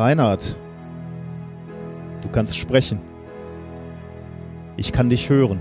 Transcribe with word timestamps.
Reinhard, 0.00 0.56
du 2.22 2.28
kannst 2.30 2.56
sprechen. 2.56 3.00
Ich 4.78 4.92
kann 4.92 5.10
dich 5.10 5.28
hören. 5.28 5.60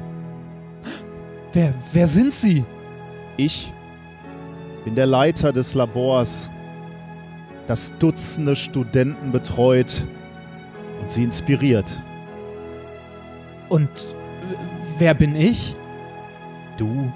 Wer, 1.51 1.73
wer 1.91 2.07
sind 2.07 2.33
Sie? 2.33 2.63
Ich 3.35 3.73
bin 4.85 4.95
der 4.95 5.07
Leiter 5.07 5.51
des 5.51 5.75
Labors, 5.75 6.49
das 7.67 7.93
Dutzende 7.97 8.55
Studenten 8.55 9.33
betreut 9.33 10.05
und 11.01 11.11
sie 11.11 11.25
inspiriert. 11.25 12.01
Und 13.67 13.89
wer 14.99 15.15
bin 15.15 15.35
ich? 15.35 15.75
Du 16.77 17.11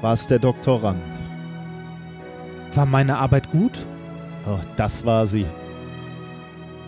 warst 0.00 0.30
der 0.30 0.38
Doktorand. 0.38 1.04
War 2.72 2.86
meine 2.86 3.18
Arbeit 3.18 3.50
gut? 3.50 3.78
Oh, 4.46 4.58
das 4.76 5.04
war 5.04 5.26
sie. 5.26 5.44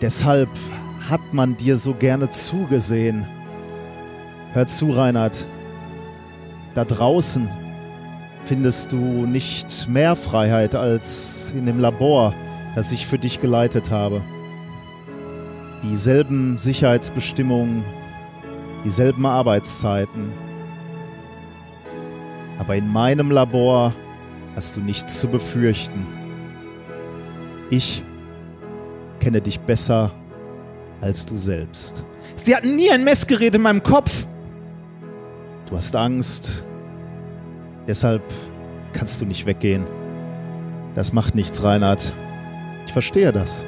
Deshalb 0.01 0.49
hat 1.09 1.33
man 1.33 1.57
dir 1.57 1.77
so 1.77 1.93
gerne 1.93 2.29
zugesehen. 2.29 3.27
Hör 4.53 4.65
zu, 4.65 4.89
Reinhard. 4.91 5.47
Da 6.73 6.85
draußen 6.85 7.49
findest 8.45 8.91
du 8.91 8.97
nicht 8.97 9.87
mehr 9.87 10.15
Freiheit 10.15 10.73
als 10.73 11.53
in 11.55 11.65
dem 11.65 11.79
Labor, 11.79 12.33
das 12.75 12.91
ich 12.91 13.05
für 13.05 13.19
dich 13.19 13.39
geleitet 13.39 13.91
habe. 13.91 14.21
Dieselben 15.83 16.57
Sicherheitsbestimmungen, 16.57 17.83
dieselben 18.83 19.25
Arbeitszeiten. 19.25 20.31
Aber 22.57 22.75
in 22.75 22.87
meinem 22.87 23.31
Labor 23.31 23.93
hast 24.55 24.75
du 24.77 24.81
nichts 24.81 25.19
zu 25.19 25.27
befürchten. 25.27 26.05
Ich 27.69 28.03
kenne 29.21 29.39
dich 29.39 29.59
besser 29.61 30.11
als 30.99 31.25
du 31.25 31.37
selbst. 31.37 32.03
Sie 32.35 32.55
hatten 32.55 32.75
nie 32.75 32.91
ein 32.91 33.03
Messgerät 33.03 33.55
in 33.55 33.61
meinem 33.61 33.81
Kopf. 33.81 34.27
Du 35.67 35.77
hast 35.77 35.95
Angst. 35.95 36.65
Deshalb 37.87 38.23
kannst 38.93 39.21
du 39.21 39.25
nicht 39.25 39.45
weggehen. 39.45 39.85
Das 40.95 41.13
macht 41.13 41.35
nichts, 41.35 41.63
Reinhard. 41.63 42.13
Ich 42.85 42.91
verstehe 42.91 43.31
das. 43.31 43.63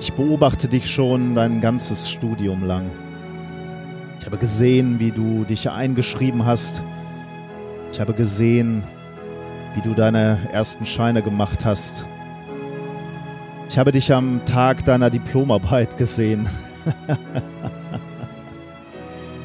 Ich 0.00 0.12
beobachte 0.12 0.68
dich 0.68 0.90
schon 0.90 1.34
dein 1.34 1.60
ganzes 1.60 2.10
Studium 2.10 2.64
lang. 2.66 2.90
Ich 4.18 4.26
habe 4.26 4.38
gesehen, 4.38 5.00
wie 5.00 5.12
du 5.12 5.44
dich 5.44 5.70
eingeschrieben 5.70 6.44
hast. 6.44 6.84
Ich 7.92 8.00
habe 8.00 8.12
gesehen, 8.12 8.82
wie 9.74 9.80
du 9.80 9.94
deine 9.94 10.38
ersten 10.52 10.84
Scheine 10.84 11.22
gemacht 11.22 11.64
hast. 11.64 12.06
Ich 13.68 13.78
habe 13.78 13.92
dich 13.92 14.12
am 14.12 14.44
Tag 14.44 14.84
deiner 14.84 15.10
Diplomarbeit 15.10 15.96
gesehen. 15.96 16.48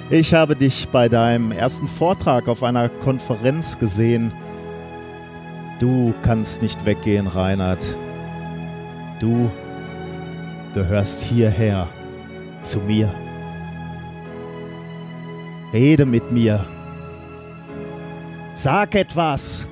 ich 0.10 0.34
habe 0.34 0.56
dich 0.56 0.90
bei 0.90 1.10
deinem 1.10 1.52
ersten 1.52 1.88
Vortrag 1.88 2.48
auf 2.48 2.62
einer 2.64 2.90
Konferenz 2.90 3.80
gesehen. 3.80 4.34
Du 5.80 6.14
kannst 6.22 6.62
nicht 6.62 6.86
weggehen, 6.86 7.28
Reinhard. 7.28 7.96
Du 9.20 9.50
gehörst 10.74 11.22
hierher, 11.22 11.90
zu 12.62 12.80
mir. 12.80 13.14
Rede 15.74 16.06
mit 16.06 16.32
mir. 16.32 16.66
Sag 18.54 18.96
etwas. 18.96 19.68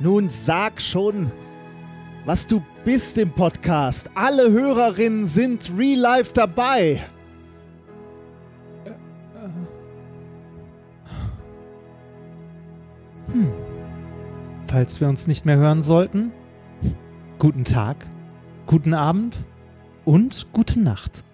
Nun 0.00 0.28
sag 0.28 0.80
schon, 0.80 1.30
was 2.24 2.46
du 2.46 2.62
bist 2.84 3.18
im 3.18 3.30
Podcast. 3.30 4.10
Alle 4.14 4.50
Hörerinnen 4.50 5.26
sind 5.26 5.70
real 5.76 5.98
life 5.98 6.32
dabei. 6.34 7.02
Hm. 13.32 13.50
Falls 14.66 15.00
wir 15.00 15.08
uns 15.08 15.26
nicht 15.26 15.46
mehr 15.46 15.56
hören 15.56 15.82
sollten, 15.82 16.32
guten 17.38 17.64
Tag, 17.64 18.06
guten 18.66 18.94
Abend 18.94 19.36
und 20.04 20.48
gute 20.52 20.80
Nacht. 20.80 21.24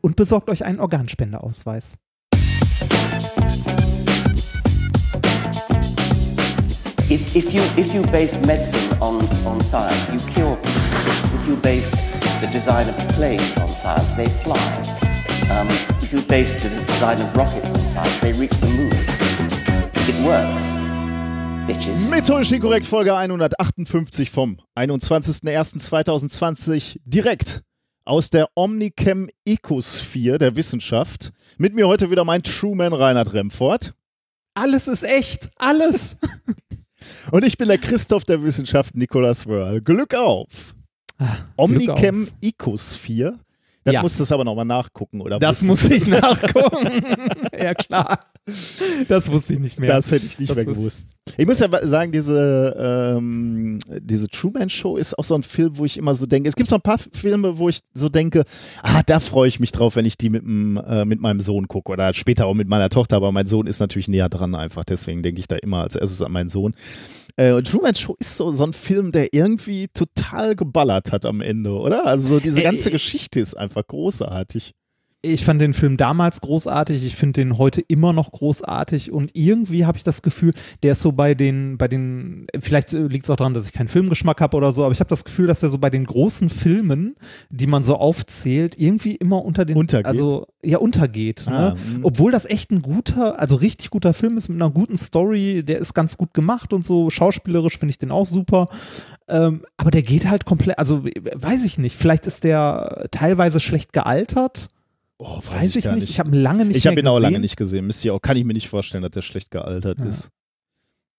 Und 0.00 0.16
besorgt 0.16 0.50
euch 0.50 0.64
einen 0.64 0.80
Organspendeausweis. 0.80 1.94
If, 7.36 7.52
you, 7.52 7.62
if 7.76 7.92
you 7.92 8.00
base 8.12 8.36
medicine 8.46 8.96
on, 9.02 9.16
on 9.44 9.60
science, 9.60 10.08
you 10.08 10.20
cure 10.32 10.54
people. 10.54 10.80
If 11.34 11.48
you 11.48 11.56
base 11.56 11.90
the 12.40 12.46
design 12.46 12.88
of 12.88 12.96
planes 13.08 13.58
on 13.58 13.66
science, 13.66 14.14
they 14.14 14.28
fly. 14.28 14.56
Um, 15.50 15.66
if 16.00 16.12
you 16.12 16.22
base 16.22 16.54
the 16.62 16.68
design 16.68 17.20
of 17.20 17.36
rockets 17.36 17.66
on 17.66 17.76
science, 17.88 18.20
they 18.20 18.30
reach 18.32 18.52
the 18.60 18.68
moon. 18.68 18.92
It 20.06 20.14
works. 20.24 20.62
Bitches. 21.66 22.08
Methodisch 22.08 22.52
inkorrekt 22.52 22.86
Folge 22.86 23.16
158 23.16 24.30
vom 24.30 24.60
21.01.2020 24.76 27.00
direkt 27.04 27.62
aus 28.04 28.30
der 28.30 28.48
Omnicam 28.54 29.28
Ecosphere 29.44 30.38
der 30.38 30.54
Wissenschaft. 30.54 31.32
Mit 31.58 31.74
mir 31.74 31.88
heute 31.88 32.12
wieder 32.12 32.24
mein 32.24 32.44
Truman 32.44 32.92
Reinhard 32.92 33.32
Remford. 33.32 33.92
Alles 34.54 34.86
ist 34.86 35.02
echt. 35.02 35.50
Alles. 35.56 36.18
Und 37.30 37.44
ich 37.44 37.58
bin 37.58 37.68
der 37.68 37.78
Christoph 37.78 38.24
der 38.24 38.42
Wissenschaft 38.42 38.94
Nicolas 38.94 39.46
Wörl. 39.46 39.80
Glück 39.80 40.14
auf! 40.14 40.74
Ah, 41.18 41.36
Omnicam 41.56 42.28
Ecosphere. 42.40 43.38
Dann 43.84 43.94
Ja. 43.94 44.02
musst 44.02 44.18
du 44.18 44.22
es 44.22 44.32
aber 44.32 44.44
nochmal 44.44 44.64
nachgucken, 44.64 45.20
oder? 45.20 45.38
Das 45.38 45.62
muss 45.62 45.84
ich 45.84 46.06
nachgucken. 46.08 46.88
ja, 47.58 47.74
klar. 47.74 48.18
Das 49.08 49.30
wusste 49.30 49.54
ich 49.54 49.58
nicht 49.60 49.78
mehr. 49.78 49.90
Das 49.94 50.10
hätte 50.10 50.26
ich 50.26 50.38
nicht 50.38 50.50
Das 50.50 50.56
mehr 50.56 50.64
gewusst. 50.66 51.08
Ich 51.36 51.46
muss 51.46 51.60
ja 51.60 51.68
sagen, 51.86 52.12
diese, 52.12 53.14
ähm, 53.16 53.78
diese 54.00 54.28
Truman 54.28 54.68
Show 54.70 54.96
ist 54.96 55.18
auch 55.18 55.24
so 55.24 55.34
ein 55.34 55.42
Film, 55.42 55.76
wo 55.78 55.84
ich 55.84 55.96
immer 55.98 56.14
so 56.14 56.26
denke, 56.26 56.48
es 56.48 56.56
gibt 56.56 56.68
so 56.68 56.76
ein 56.76 56.82
paar 56.82 56.98
Filme, 56.98 57.58
wo 57.58 57.68
ich 57.68 57.80
so 57.94 58.08
denke, 58.08 58.44
ah, 58.82 59.02
da 59.04 59.20
freue 59.20 59.48
ich 59.48 59.60
mich 59.60 59.72
drauf, 59.72 59.96
wenn 59.96 60.06
ich 60.06 60.16
die 60.18 60.30
mit, 60.30 60.42
dem, 60.42 60.76
äh, 60.76 61.04
mit 61.04 61.20
meinem 61.20 61.40
Sohn 61.40 61.68
gucke 61.68 61.92
oder 61.92 62.12
später 62.14 62.46
auch 62.46 62.54
mit 62.54 62.68
meiner 62.68 62.88
Tochter, 62.90 63.16
aber 63.16 63.32
mein 63.32 63.46
Sohn 63.46 63.66
ist 63.66 63.80
natürlich 63.80 64.08
näher 64.08 64.28
dran 64.28 64.54
einfach, 64.54 64.84
deswegen 64.84 65.22
denke 65.22 65.40
ich 65.40 65.48
da 65.48 65.56
immer 65.56 65.80
als 65.82 65.96
erstes 65.96 66.22
an 66.22 66.32
meinen 66.32 66.48
Sohn. 66.48 66.74
Äh, 67.36 67.62
Truman 67.62 67.94
Show 67.94 68.16
ist 68.20 68.36
so, 68.36 68.52
so 68.52 68.64
ein 68.64 68.72
Film, 68.72 69.10
der 69.10 69.32
irgendwie 69.32 69.88
total 69.88 70.54
geballert 70.54 71.10
hat 71.10 71.24
am 71.26 71.40
Ende, 71.40 71.72
oder? 71.72 72.06
Also 72.06 72.28
so 72.28 72.40
diese 72.40 72.60
Äh, 72.60 72.64
ganze 72.64 72.90
äh, 72.90 72.92
Geschichte 72.92 73.40
ist 73.40 73.54
einfach 73.56 73.86
großartig. 73.86 74.74
Ich 75.24 75.44
fand 75.44 75.60
den 75.60 75.72
Film 75.72 75.96
damals 75.96 76.40
großartig, 76.40 77.04
ich 77.04 77.16
finde 77.16 77.42
den 77.42 77.56
heute 77.58 77.80
immer 77.80 78.12
noch 78.12 78.32
großartig 78.32 79.10
und 79.10 79.30
irgendwie 79.34 79.86
habe 79.86 79.96
ich 79.96 80.04
das 80.04 80.22
Gefühl, 80.22 80.52
der 80.82 80.92
ist 80.92 81.00
so 81.00 81.12
bei 81.12 81.34
den, 81.34 81.78
bei 81.78 81.88
den, 81.88 82.46
vielleicht 82.58 82.92
liegt 82.92 83.24
es 83.24 83.30
auch 83.30 83.36
daran, 83.36 83.54
dass 83.54 83.66
ich 83.66 83.72
keinen 83.72 83.88
Filmgeschmack 83.88 84.40
habe 84.40 84.56
oder 84.56 84.70
so, 84.70 84.84
aber 84.84 84.92
ich 84.92 85.00
habe 85.00 85.08
das 85.08 85.24
Gefühl, 85.24 85.46
dass 85.46 85.62
er 85.62 85.70
so 85.70 85.78
bei 85.78 85.90
den 85.90 86.04
großen 86.04 86.50
Filmen, 86.50 87.16
die 87.48 87.66
man 87.66 87.82
so 87.84 87.96
aufzählt, 87.96 88.78
irgendwie 88.78 89.14
immer 89.14 89.44
unter 89.44 89.64
den, 89.64 89.76
Untergeht? 89.76 90.06
also 90.06 90.46
ja 90.62 90.78
untergeht. 90.78 91.44
Ah, 91.46 91.70
ne? 91.70 91.76
Obwohl 92.02 92.32
das 92.32 92.44
echt 92.44 92.70
ein 92.70 92.82
guter, 92.82 93.38
also 93.40 93.56
richtig 93.56 93.90
guter 93.90 94.12
Film 94.12 94.36
ist 94.36 94.48
mit 94.48 94.60
einer 94.60 94.70
guten 94.70 94.96
Story, 94.96 95.62
der 95.64 95.78
ist 95.78 95.94
ganz 95.94 96.16
gut 96.16 96.34
gemacht 96.34 96.72
und 96.72 96.84
so, 96.84 97.10
schauspielerisch 97.10 97.78
finde 97.78 97.90
ich 97.90 97.98
den 97.98 98.10
auch 98.10 98.26
super. 98.26 98.66
Ähm, 99.28 99.64
aber 99.76 99.90
der 99.90 100.02
geht 100.02 100.28
halt 100.28 100.44
komplett, 100.44 100.78
also 100.78 101.04
weiß 101.04 101.64
ich 101.64 101.78
nicht, 101.78 101.96
vielleicht 101.96 102.26
ist 102.26 102.44
der 102.44 103.06
teilweise 103.10 103.60
schlecht 103.60 103.92
gealtert. 103.92 104.68
Oh, 105.18 105.38
Weiß, 105.42 105.76
ich 105.76 105.84
gar 105.84 105.94
nicht. 105.94 106.10
Ich 106.10 106.18
habe 106.18 106.30
ihn 106.30 106.42
lange 106.42 106.64
nicht 106.64 106.76
Ich 106.76 106.84
mehr 106.84 106.90
habe 106.92 107.00
ihn 107.00 107.06
auch 107.06 107.18
lange 107.18 107.32
gesehen. 107.34 107.40
nicht 107.42 107.56
gesehen. 107.56 107.86
Müsst 107.86 108.04
ihr 108.04 108.14
auch, 108.14 108.20
kann 108.20 108.36
ich 108.36 108.44
mir 108.44 108.52
nicht 108.52 108.68
vorstellen, 108.68 109.02
dass 109.02 109.12
der 109.12 109.22
schlecht 109.22 109.50
gealtert 109.50 109.98
Ja. 110.00 110.06
ist. 110.06 110.30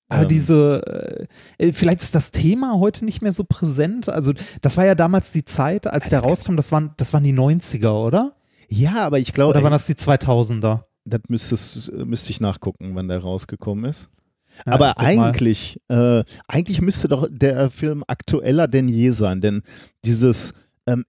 Aber 0.07 0.23
Ähm, 0.23 0.27
diese, 0.27 1.27
äh, 1.57 1.73
vielleicht 1.73 2.01
ist 2.01 2.13
das 2.13 2.31
Thema 2.31 2.77
heute 2.79 3.05
nicht 3.05 3.21
mehr 3.21 3.31
so 3.33 3.43
präsent. 3.47 4.07
Also, 4.09 4.33
das 4.61 4.77
war 4.77 4.85
ja 4.85 4.93
damals 4.95 5.31
die 5.31 5.45
Zeit, 5.45 5.87
als 5.87 6.09
der 6.09 6.19
rauskam, 6.19 6.55
das 6.57 6.71
waren, 6.71 6.91
das 6.97 7.11
waren 7.13 7.23
die 7.23 7.33
90er, 7.33 7.91
oder? 8.05 8.35
Ja, 8.69 9.05
aber 9.05 9.17
ich 9.19 9.33
glaube, 9.33 9.51
Oder 9.51 9.63
waren 9.63 9.71
das 9.71 9.87
die 9.87 9.95
2000er? 9.95 10.83
das 11.05 11.21
müsstest, 11.29 11.91
müsste 11.93 12.31
ich 12.31 12.39
nachgucken, 12.41 12.91
wann 12.95 13.07
der 13.07 13.19
rausgekommen 13.19 13.85
ist. 13.85 14.09
Ja, 14.57 14.61
ich 14.65 14.73
aber 14.73 14.97
eigentlich, 14.99 15.79
äh, 15.89 16.23
eigentlich 16.47 16.81
müsste 16.81 17.07
doch 17.07 17.27
der 17.29 17.69
Film 17.69 18.03
aktueller 18.07 18.67
denn 18.67 18.87
je 18.87 19.09
sein, 19.11 19.39
denn 19.41 19.61
dieses 20.03 20.53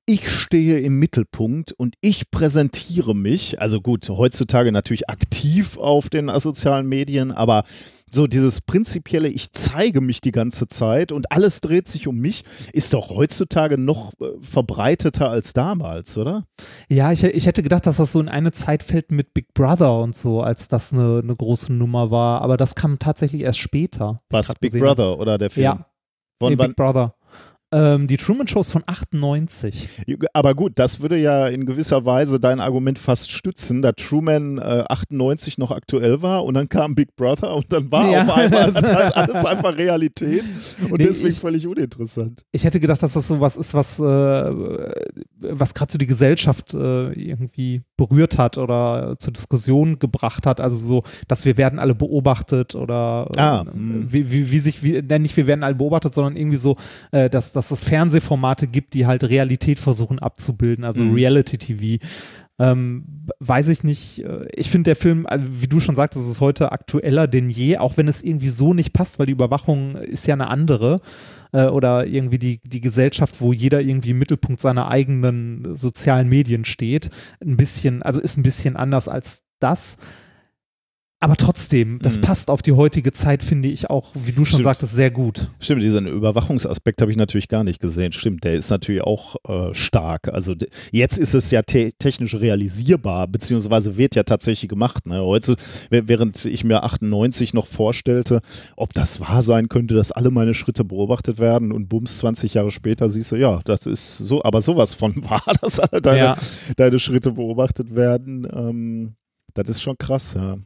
ich 0.07 0.31
stehe 0.31 0.81
im 0.81 0.99
Mittelpunkt 0.99 1.73
und 1.73 1.97
ich 2.01 2.31
präsentiere 2.31 3.15
mich, 3.15 3.61
also 3.61 3.81
gut, 3.81 4.09
heutzutage 4.09 4.73
natürlich 4.73 5.11
aktiv 5.11 5.77
auf 5.77 6.09
den 6.09 6.31
sozialen 6.39 6.87
Medien, 6.87 7.31
aber 7.31 7.65
so 8.11 8.27
dieses 8.27 8.61
prinzipielle, 8.61 9.29
ich 9.29 9.53
zeige 9.53 10.01
mich 10.01 10.21
die 10.21 10.31
ganze 10.31 10.69
Zeit 10.69 11.13
und 11.13 11.33
alles 11.33 11.61
dreht 11.61 11.89
sich 11.89 12.07
um 12.07 12.17
mich, 12.17 12.45
ist 12.73 12.95
doch 12.95 13.11
heutzutage 13.11 13.79
noch 13.79 14.13
äh, 14.21 14.31
verbreiteter 14.41 15.29
als 15.29 15.53
damals, 15.53 16.17
oder? 16.17 16.45
Ja, 16.89 17.13
ich, 17.13 17.25
ich 17.25 17.47
hätte 17.47 17.63
gedacht, 17.63 17.87
dass 17.87 17.97
das 17.97 18.13
so 18.13 18.21
in 18.21 18.29
eine 18.29 18.53
Zeit 18.53 18.83
fällt 18.83 19.11
mit 19.11 19.35
Big 19.35 19.53
Brother 19.55 19.99
und 19.99 20.17
so, 20.17 20.41
als 20.41 20.69
das 20.69 20.93
eine, 20.93 21.21
eine 21.23 21.35
große 21.35 21.73
Nummer 21.73 22.11
war. 22.11 22.43
Aber 22.43 22.57
das 22.57 22.75
kam 22.77 22.99
tatsächlich 22.99 23.43
erst 23.43 23.59
später. 23.59 24.19
Was, 24.31 24.55
Big 24.55 24.71
gesehen. 24.71 24.81
Brother 24.81 25.19
oder 25.19 25.37
der 25.37 25.51
Film? 25.51 25.65
Ja, 25.65 25.87
Von 26.39 26.53
nee, 26.53 26.59
wann? 26.59 26.69
Big 26.69 26.77
Brother. 26.77 27.16
Ähm, 27.77 28.07
die 28.07 28.17
Truman 28.17 28.49
Show 28.49 28.61
ist 28.61 28.71
von 28.71 28.83
98. 28.87 29.89
Aber 30.33 30.55
gut, 30.55 30.73
das 30.77 31.01
würde 31.01 31.17
ja 31.19 31.47
in 31.49 31.67
gewisser 31.67 32.05
Weise 32.05 32.41
dein 32.41 32.61
Argument 32.61 32.99
fast 32.99 33.31
stützen, 33.31 33.83
da 33.83 33.93
Truman 33.93 34.59
äh, 34.59 34.85
98 34.89 35.59
noch 35.59 35.71
aktuell 35.71 36.23
war 36.23 36.45
und 36.45 36.55
dann 36.55 36.69
kam 36.69 36.95
Big 36.95 37.15
Brother 37.17 37.55
und 37.55 37.73
dann 37.73 37.91
war 37.93 38.11
Ja, 38.11 38.23
auf 38.23 38.31
einmal 38.31 38.73
das- 38.73 38.83
halt 38.83 39.17
alles 39.17 39.45
einfach 39.45 39.77
Realität 39.77 40.43
und 40.85 40.93
Nee, 40.99 41.05
deswegen 41.07 41.31
ich- 41.31 41.41
völlig 41.41 41.67
uninteressant. 41.67 42.45
Ich 42.53 42.65
hätte 42.65 42.81
gedacht, 42.81 43.03
dass 43.03 43.13
das 43.13 43.29
so 43.29 43.41
was 43.41 43.57
ist, 43.57 43.75
was, 43.75 43.99
äh, 43.99 44.03
was 45.41 45.75
gerade 45.75 45.93
so 45.93 45.99
die 45.99 46.07
Gesellschaft 46.07 46.73
äh, 46.75 47.13
irgendwie 47.13 47.83
berührt 47.97 48.39
hat 48.39 48.59
oder 48.59 49.17
zur 49.19 49.33
Diskussion 49.33 49.99
gebracht 49.99 50.47
hat. 50.47 50.61
Also 50.61 50.87
so, 50.87 51.03
dass 51.29 51.45
wir 51.45 51.57
werden 51.59 51.79
alle 51.79 51.95
beobachtet 51.95 52.75
oder 52.75 53.29
äh, 53.37 53.41
Ah, 53.41 53.65
hm. 53.71 54.07
wie, 54.11 54.31
wie, 54.31 54.51
wie 54.51 54.59
sich, 54.59 54.83
wie, 54.83 55.03
nicht 55.19 55.37
wir 55.37 55.47
werden 55.47 55.63
alle 55.63 55.75
beobachtet, 55.75 56.15
sondern 56.15 56.37
irgendwie 56.37 56.59
so, 56.59 56.77
äh, 57.13 57.29
dass, 57.31 57.53
dass 57.71 57.83
es 57.83 57.89
Fernsehformate 57.89 58.67
gibt, 58.67 58.95
die 58.95 59.07
halt 59.07 59.25
Realität 59.25 59.79
versuchen 59.79 60.19
abzubilden, 60.19 60.85
also 60.85 61.03
Mhm. 61.05 61.15
Reality-TV. 61.15 62.05
Ähm, 62.59 63.05
weiß 63.39 63.69
ich 63.69 63.85
nicht. 63.85 64.25
äh, 64.25 64.47
Ich 64.55 64.71
finde 64.71 64.89
der 64.89 64.97
Film, 64.97 65.27
also 65.27 65.45
wie 65.61 65.67
du 65.67 65.79
schon 65.79 65.95
sagtest, 65.95 66.31
ist 66.31 66.41
heute 66.41 66.73
aktueller 66.73 67.27
denn 67.27 67.51
je, 67.51 67.77
auch 67.77 67.99
wenn 67.99 68.09
es 68.09 68.23
irgendwie 68.23 68.49
so 68.49 68.73
nicht 68.73 68.95
passt, 68.95 69.19
weil 69.19 69.27
die 69.27 69.33
Überwachung 69.33 69.97
ist 69.97 70.27
ja 70.27 70.35
eine 70.35 70.49
andere. 70.49 71.01
Äh, 71.53 71.67
oder 71.67 72.07
irgendwie 72.07 72.39
die, 72.39 72.61
die 72.65 72.81
Gesellschaft, 72.81 73.41
wo 73.41 73.53
jeder 73.53 73.83
irgendwie 73.83 74.11
im 74.11 74.19
Mittelpunkt 74.19 74.61
seiner 74.61 74.89
eigenen 74.89 75.77
sozialen 75.77 76.29
Medien 76.31 76.65
steht. 76.65 77.11
Ein 77.45 77.57
bisschen, 77.59 78.03
also 78.03 78.21
ist 78.21 78.39
ein 78.39 78.43
bisschen 78.43 78.75
anders 78.77 79.07
als 79.07 79.45
das. 79.61 79.99
Aber 81.27 81.35
trotzdem, 81.37 81.99
das 82.01 82.19
Mhm. 82.19 82.21
passt 82.21 82.51
auf 82.51 82.63
die 82.63 82.71
heutige 82.71 83.11
Zeit, 83.11 83.43
finde 83.43 83.67
ich 83.67 83.91
auch, 83.91 84.13
wie 84.15 84.31
du 84.31 84.45
schon 84.45 84.61
Stimmt. 84.61 84.63
sagtest, 84.63 84.95
sehr 84.95 85.11
gut. 85.11 85.49
Stimmt, 85.59 85.83
diesen 85.83 86.07
Überwachungsaspekt 86.07 87.03
habe 87.03 87.11
ich 87.11 87.17
natürlich 87.17 87.49
gar 87.49 87.65
nicht 87.65 87.81
gesehen. 87.81 88.13
Stimmt, 88.13 88.45
der 88.45 88.55
ist 88.55 88.71
natürlich 88.71 89.03
auch 89.03 89.35
äh, 89.49 89.75
stark. 89.75 90.29
Also 90.29 90.55
jetzt 90.93 91.19
ist 91.19 91.35
es 91.35 91.51
ja 91.51 91.63
te 91.63 91.91
technisch 91.99 92.37
realisierbar, 92.37 93.27
beziehungsweise 93.27 93.97
wird 93.97 94.15
ja 94.15 94.23
tatsächlich 94.23 94.69
gemacht. 94.69 95.05
Ne? 95.07 95.21
Heute, 95.21 95.57
während 95.91 96.45
ich 96.45 96.63
mir 96.63 96.85
98 96.85 97.55
noch 97.55 97.67
vorstellte, 97.67 98.41
ob 98.77 98.95
das 98.95 99.19
wahr 99.21 99.43
sein 99.43 99.69
könnte, 99.69 99.95
dass 99.97 100.13
alle 100.13 100.31
meine 100.31 100.55
Schritte 100.55 100.85
beobachtet 100.85 101.41
werden 101.41 101.73
und 101.73 101.89
bums 101.89 102.19
20 102.19 102.55
Jahre 102.55 102.71
später 102.71 103.09
siehst 103.09 103.33
du, 103.33 103.37
ja, 103.37 103.63
das 103.65 103.87
ist 103.87 104.19
so, 104.19 104.45
aber 104.45 104.61
sowas 104.61 104.95
von 104.95 105.17
wahr, 105.29 105.43
dass 105.61 105.81
alle 105.81 106.01
deine, 106.01 106.19
Ja. 106.19 106.37
deine 106.77 107.01
Schritte 107.01 107.33
beobachtet 107.33 107.97
werden. 107.97 108.47
Ähm, 108.55 109.17
das 109.55 109.69
ist 109.71 109.83
schon 109.83 109.99
krass, 109.99 110.35
ja. 110.35 110.59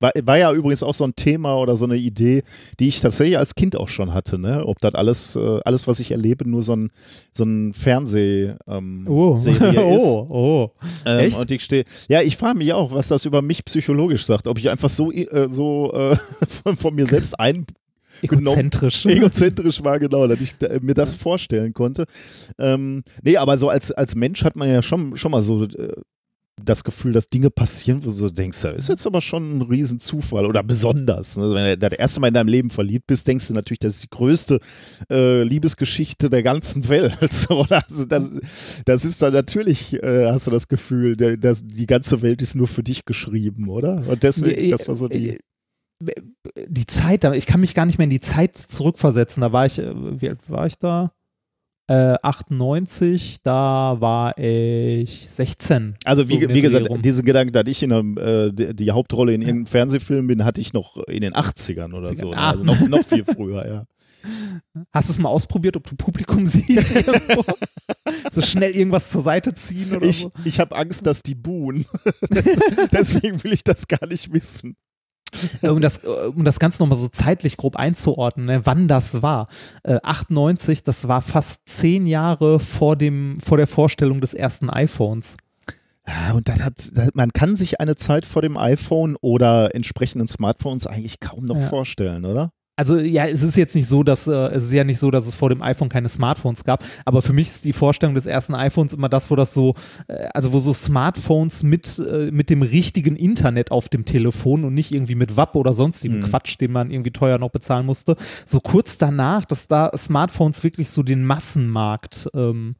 War, 0.00 0.12
war 0.24 0.38
ja 0.38 0.52
übrigens 0.52 0.82
auch 0.82 0.94
so 0.94 1.04
ein 1.04 1.14
Thema 1.16 1.56
oder 1.56 1.76
so 1.76 1.84
eine 1.84 1.96
Idee, 1.96 2.42
die 2.80 2.88
ich 2.88 3.00
tatsächlich 3.00 3.38
als 3.38 3.54
Kind 3.54 3.76
auch 3.76 3.88
schon 3.88 4.12
hatte, 4.12 4.38
ne? 4.38 4.66
Ob 4.66 4.80
das 4.80 4.94
alles, 4.94 5.36
äh, 5.36 5.60
alles, 5.64 5.86
was 5.86 6.00
ich 6.00 6.10
erlebe, 6.10 6.48
nur 6.48 6.62
so 6.62 6.74
ein, 6.74 6.90
so 7.30 7.44
ein 7.44 7.74
Fernseh 7.74 8.54
ähm, 8.66 9.06
Oh, 9.08 9.38
Serie 9.38 9.70
ist. 9.96 10.04
oh, 10.04 10.28
oh. 10.30 10.70
Ähm, 11.06 11.18
echt? 11.20 11.38
Und 11.38 11.50
ich 11.50 11.62
stehe. 11.62 11.84
Ja, 12.08 12.22
ich 12.22 12.36
frage 12.36 12.58
mich 12.58 12.72
auch, 12.72 12.92
was 12.92 13.08
das 13.08 13.24
über 13.24 13.40
mich 13.40 13.64
psychologisch 13.64 14.26
sagt. 14.26 14.48
Ob 14.48 14.58
ich 14.58 14.68
einfach 14.68 14.90
so, 14.90 15.12
äh, 15.12 15.48
so 15.48 15.92
äh, 15.92 16.16
von, 16.48 16.76
von 16.76 16.94
mir 16.94 17.06
selbst 17.06 17.38
ein 17.38 17.66
Egozentrisch. 18.22 19.06
egozentrisch 19.06 19.82
war, 19.82 19.98
genau, 19.98 20.26
dass 20.26 20.40
ich 20.40 20.54
mir 20.80 20.94
das 20.94 21.14
vorstellen 21.14 21.72
konnte. 21.72 22.06
Ähm, 22.58 23.02
nee, 23.22 23.36
aber 23.36 23.58
so 23.58 23.68
als, 23.68 23.92
als 23.92 24.14
Mensch 24.14 24.44
hat 24.44 24.56
man 24.56 24.68
ja 24.68 24.82
schon, 24.82 25.16
schon 25.16 25.32
mal 25.32 25.40
so 25.40 25.64
äh, 25.64 25.92
das 26.62 26.84
Gefühl, 26.84 27.12
dass 27.12 27.28
Dinge 27.28 27.50
passieren, 27.50 28.04
wo 28.04 28.10
du 28.10 28.16
so 28.16 28.30
denkst, 28.30 28.62
das 28.62 28.76
ist 28.76 28.88
jetzt 28.88 29.06
aber 29.06 29.20
schon 29.20 29.58
ein 29.58 29.62
Riesenzufall 29.62 30.46
oder 30.46 30.62
besonders. 30.62 31.36
Ne? 31.36 31.52
Wenn 31.52 31.64
du 31.64 31.78
das 31.78 31.98
erste 31.98 32.20
Mal 32.20 32.28
in 32.28 32.34
deinem 32.34 32.48
Leben 32.48 32.70
verliebt 32.70 33.06
bist, 33.06 33.26
denkst 33.26 33.48
du 33.48 33.54
natürlich, 33.54 33.80
das 33.80 33.96
ist 33.96 34.04
die 34.04 34.10
größte 34.10 34.60
äh, 35.10 35.42
Liebesgeschichte 35.42 36.30
der 36.30 36.42
ganzen 36.42 36.88
Welt. 36.88 37.14
So, 37.34 37.62
also 37.68 38.04
das, 38.06 38.24
das 38.84 39.04
ist 39.04 39.20
dann 39.20 39.32
natürlich, 39.32 39.94
äh, 40.02 40.30
hast 40.30 40.46
du 40.46 40.50
das 40.50 40.68
Gefühl, 40.68 41.16
der, 41.16 41.36
das, 41.36 41.66
die 41.66 41.86
ganze 41.86 42.22
Welt 42.22 42.40
ist 42.40 42.54
nur 42.54 42.68
für 42.68 42.82
dich 42.82 43.04
geschrieben, 43.04 43.68
oder? 43.68 44.04
Und 44.06 44.22
deswegen, 44.22 44.70
das 44.70 44.86
war 44.86 44.94
so 44.94 45.08
die. 45.08 45.38
die 46.00 46.86
Zeit, 46.86 47.24
ich 47.24 47.46
kann 47.46 47.60
mich 47.60 47.74
gar 47.74 47.86
nicht 47.86 47.98
mehr 47.98 48.04
in 48.04 48.10
die 48.10 48.20
Zeit 48.20 48.56
zurückversetzen. 48.56 49.40
Da 49.40 49.52
war 49.52 49.66
ich, 49.66 49.78
äh, 49.78 49.92
wie 50.20 50.28
alt 50.28 50.38
war 50.48 50.66
ich 50.66 50.78
da? 50.78 51.12
Äh, 51.86 52.14
98, 52.22 53.38
da 53.42 53.96
war 54.00 54.38
ich 54.38 55.28
16. 55.28 55.96
Also 56.04 56.28
wie, 56.28 56.40
So 56.42 56.48
wie 56.48 56.62
gesagt, 56.62 56.88
rum. 56.88 57.02
diesen 57.02 57.24
Gedanken, 57.26 57.52
dass 57.52 57.64
ich 57.66 57.82
in 57.82 57.92
einem, 57.92 58.16
äh, 58.16 58.52
die, 58.52 58.74
die 58.74 58.90
Hauptrolle 58.90 59.34
in 59.34 59.42
irgendeinem 59.42 59.66
Fernsehfilm 59.66 60.26
bin, 60.26 60.44
hatte 60.44 60.60
ich 60.62 60.72
noch 60.72 60.96
in 61.08 61.20
den 61.20 61.34
80ern 61.34 61.92
oder 61.92 62.14
so. 62.14 62.30
ne? 62.30 62.38
Ah. 62.38 62.50
Also 62.52 62.64
noch, 62.64 62.80
noch 62.88 63.04
viel 63.04 63.24
früher, 63.26 63.66
ja. 63.66 63.84
Hast 64.94 65.10
du 65.10 65.12
es 65.12 65.18
mal 65.18 65.28
ausprobiert, 65.28 65.76
ob 65.76 65.86
du 65.86 65.94
Publikum 65.96 66.46
siehst 66.46 66.94
irgendwo? 66.96 67.44
so 68.30 68.40
schnell 68.40 68.70
irgendwas 68.74 69.10
zur 69.10 69.20
Seite 69.20 69.52
ziehen 69.52 69.94
oder 69.94 70.06
Ich, 70.06 70.20
so? 70.20 70.30
ich 70.46 70.60
habe 70.60 70.74
Angst, 70.76 71.04
dass 71.06 71.22
die 71.22 71.34
buhen. 71.34 71.84
Deswegen 72.92 73.44
will 73.44 73.52
ich 73.52 73.62
das 73.64 73.86
gar 73.88 74.06
nicht 74.08 74.32
wissen. 74.32 74.76
Äh, 75.62 75.68
um 75.68 75.80
das, 75.80 75.98
äh, 76.04 76.08
um 76.08 76.44
das 76.44 76.58
Ganze 76.58 76.82
nochmal 76.82 76.98
so 76.98 77.08
zeitlich 77.08 77.56
grob 77.56 77.76
einzuordnen, 77.76 78.46
ne, 78.46 78.60
wann 78.66 78.88
das 78.88 79.22
war. 79.22 79.48
Äh, 79.82 79.98
98, 80.02 80.82
das 80.82 81.08
war 81.08 81.22
fast 81.22 81.62
zehn 81.66 82.06
Jahre 82.06 82.60
vor, 82.60 82.96
dem, 82.96 83.40
vor 83.40 83.56
der 83.56 83.66
Vorstellung 83.66 84.20
des 84.20 84.34
ersten 84.34 84.70
iPhones. 84.70 85.36
Ja, 86.06 86.34
und 86.34 86.48
das 86.48 86.62
hat, 86.62 86.74
das, 86.94 87.10
man 87.14 87.32
kann 87.32 87.56
sich 87.56 87.80
eine 87.80 87.96
Zeit 87.96 88.26
vor 88.26 88.42
dem 88.42 88.56
iPhone 88.58 89.16
oder 89.20 89.74
entsprechenden 89.74 90.28
Smartphones 90.28 90.86
eigentlich 90.86 91.18
kaum 91.20 91.46
noch 91.46 91.56
Ja. 91.56 91.68
vorstellen, 91.68 92.24
oder? 92.26 92.52
Also 92.76 92.98
ja, 92.98 93.26
es 93.26 93.42
ist 93.42 93.56
jetzt 93.56 93.74
nicht 93.76 93.86
so, 93.86 94.02
dass 94.02 94.26
äh, 94.26 94.32
es 94.32 94.64
ist 94.64 94.72
ja 94.72 94.82
nicht 94.82 94.98
so, 94.98 95.12
dass 95.12 95.26
es 95.26 95.34
vor 95.36 95.48
dem 95.48 95.62
iPhone 95.62 95.88
keine 95.88 96.08
Smartphones 96.08 96.64
gab, 96.64 96.84
aber 97.04 97.22
für 97.22 97.32
mich 97.32 97.48
ist 97.48 97.64
die 97.64 97.72
Vorstellung 97.72 98.16
des 98.16 98.26
ersten 98.26 98.54
iPhones 98.54 98.92
immer 98.92 99.08
das, 99.08 99.30
wo 99.30 99.36
das 99.36 99.54
so, 99.54 99.74
äh, 100.08 100.26
also 100.34 100.52
wo 100.52 100.58
so 100.58 100.74
Smartphones 100.74 101.62
mit, 101.62 101.98
äh, 102.00 102.30
mit 102.32 102.50
dem 102.50 102.62
richtigen 102.62 103.14
Internet 103.14 103.70
auf 103.70 103.88
dem 103.88 104.04
Telefon 104.04 104.64
und 104.64 104.74
nicht 104.74 104.92
irgendwie 104.92 105.14
mit 105.14 105.36
WAP 105.36 105.54
oder 105.54 105.72
sonstigem 105.72 106.20
Mhm. 106.20 106.24
Quatsch, 106.24 106.60
den 106.60 106.72
man 106.72 106.90
irgendwie 106.90 107.12
teuer 107.12 107.38
noch 107.38 107.50
bezahlen 107.50 107.86
musste. 107.86 108.16
So 108.44 108.60
kurz 108.60 108.98
danach, 108.98 109.44
dass 109.44 109.68
da 109.68 109.90
Smartphones 109.96 110.64
wirklich 110.64 110.88
so 110.90 111.02
den 111.02 111.24
Massenmarkt 111.24 112.28
ähm, 112.34 112.74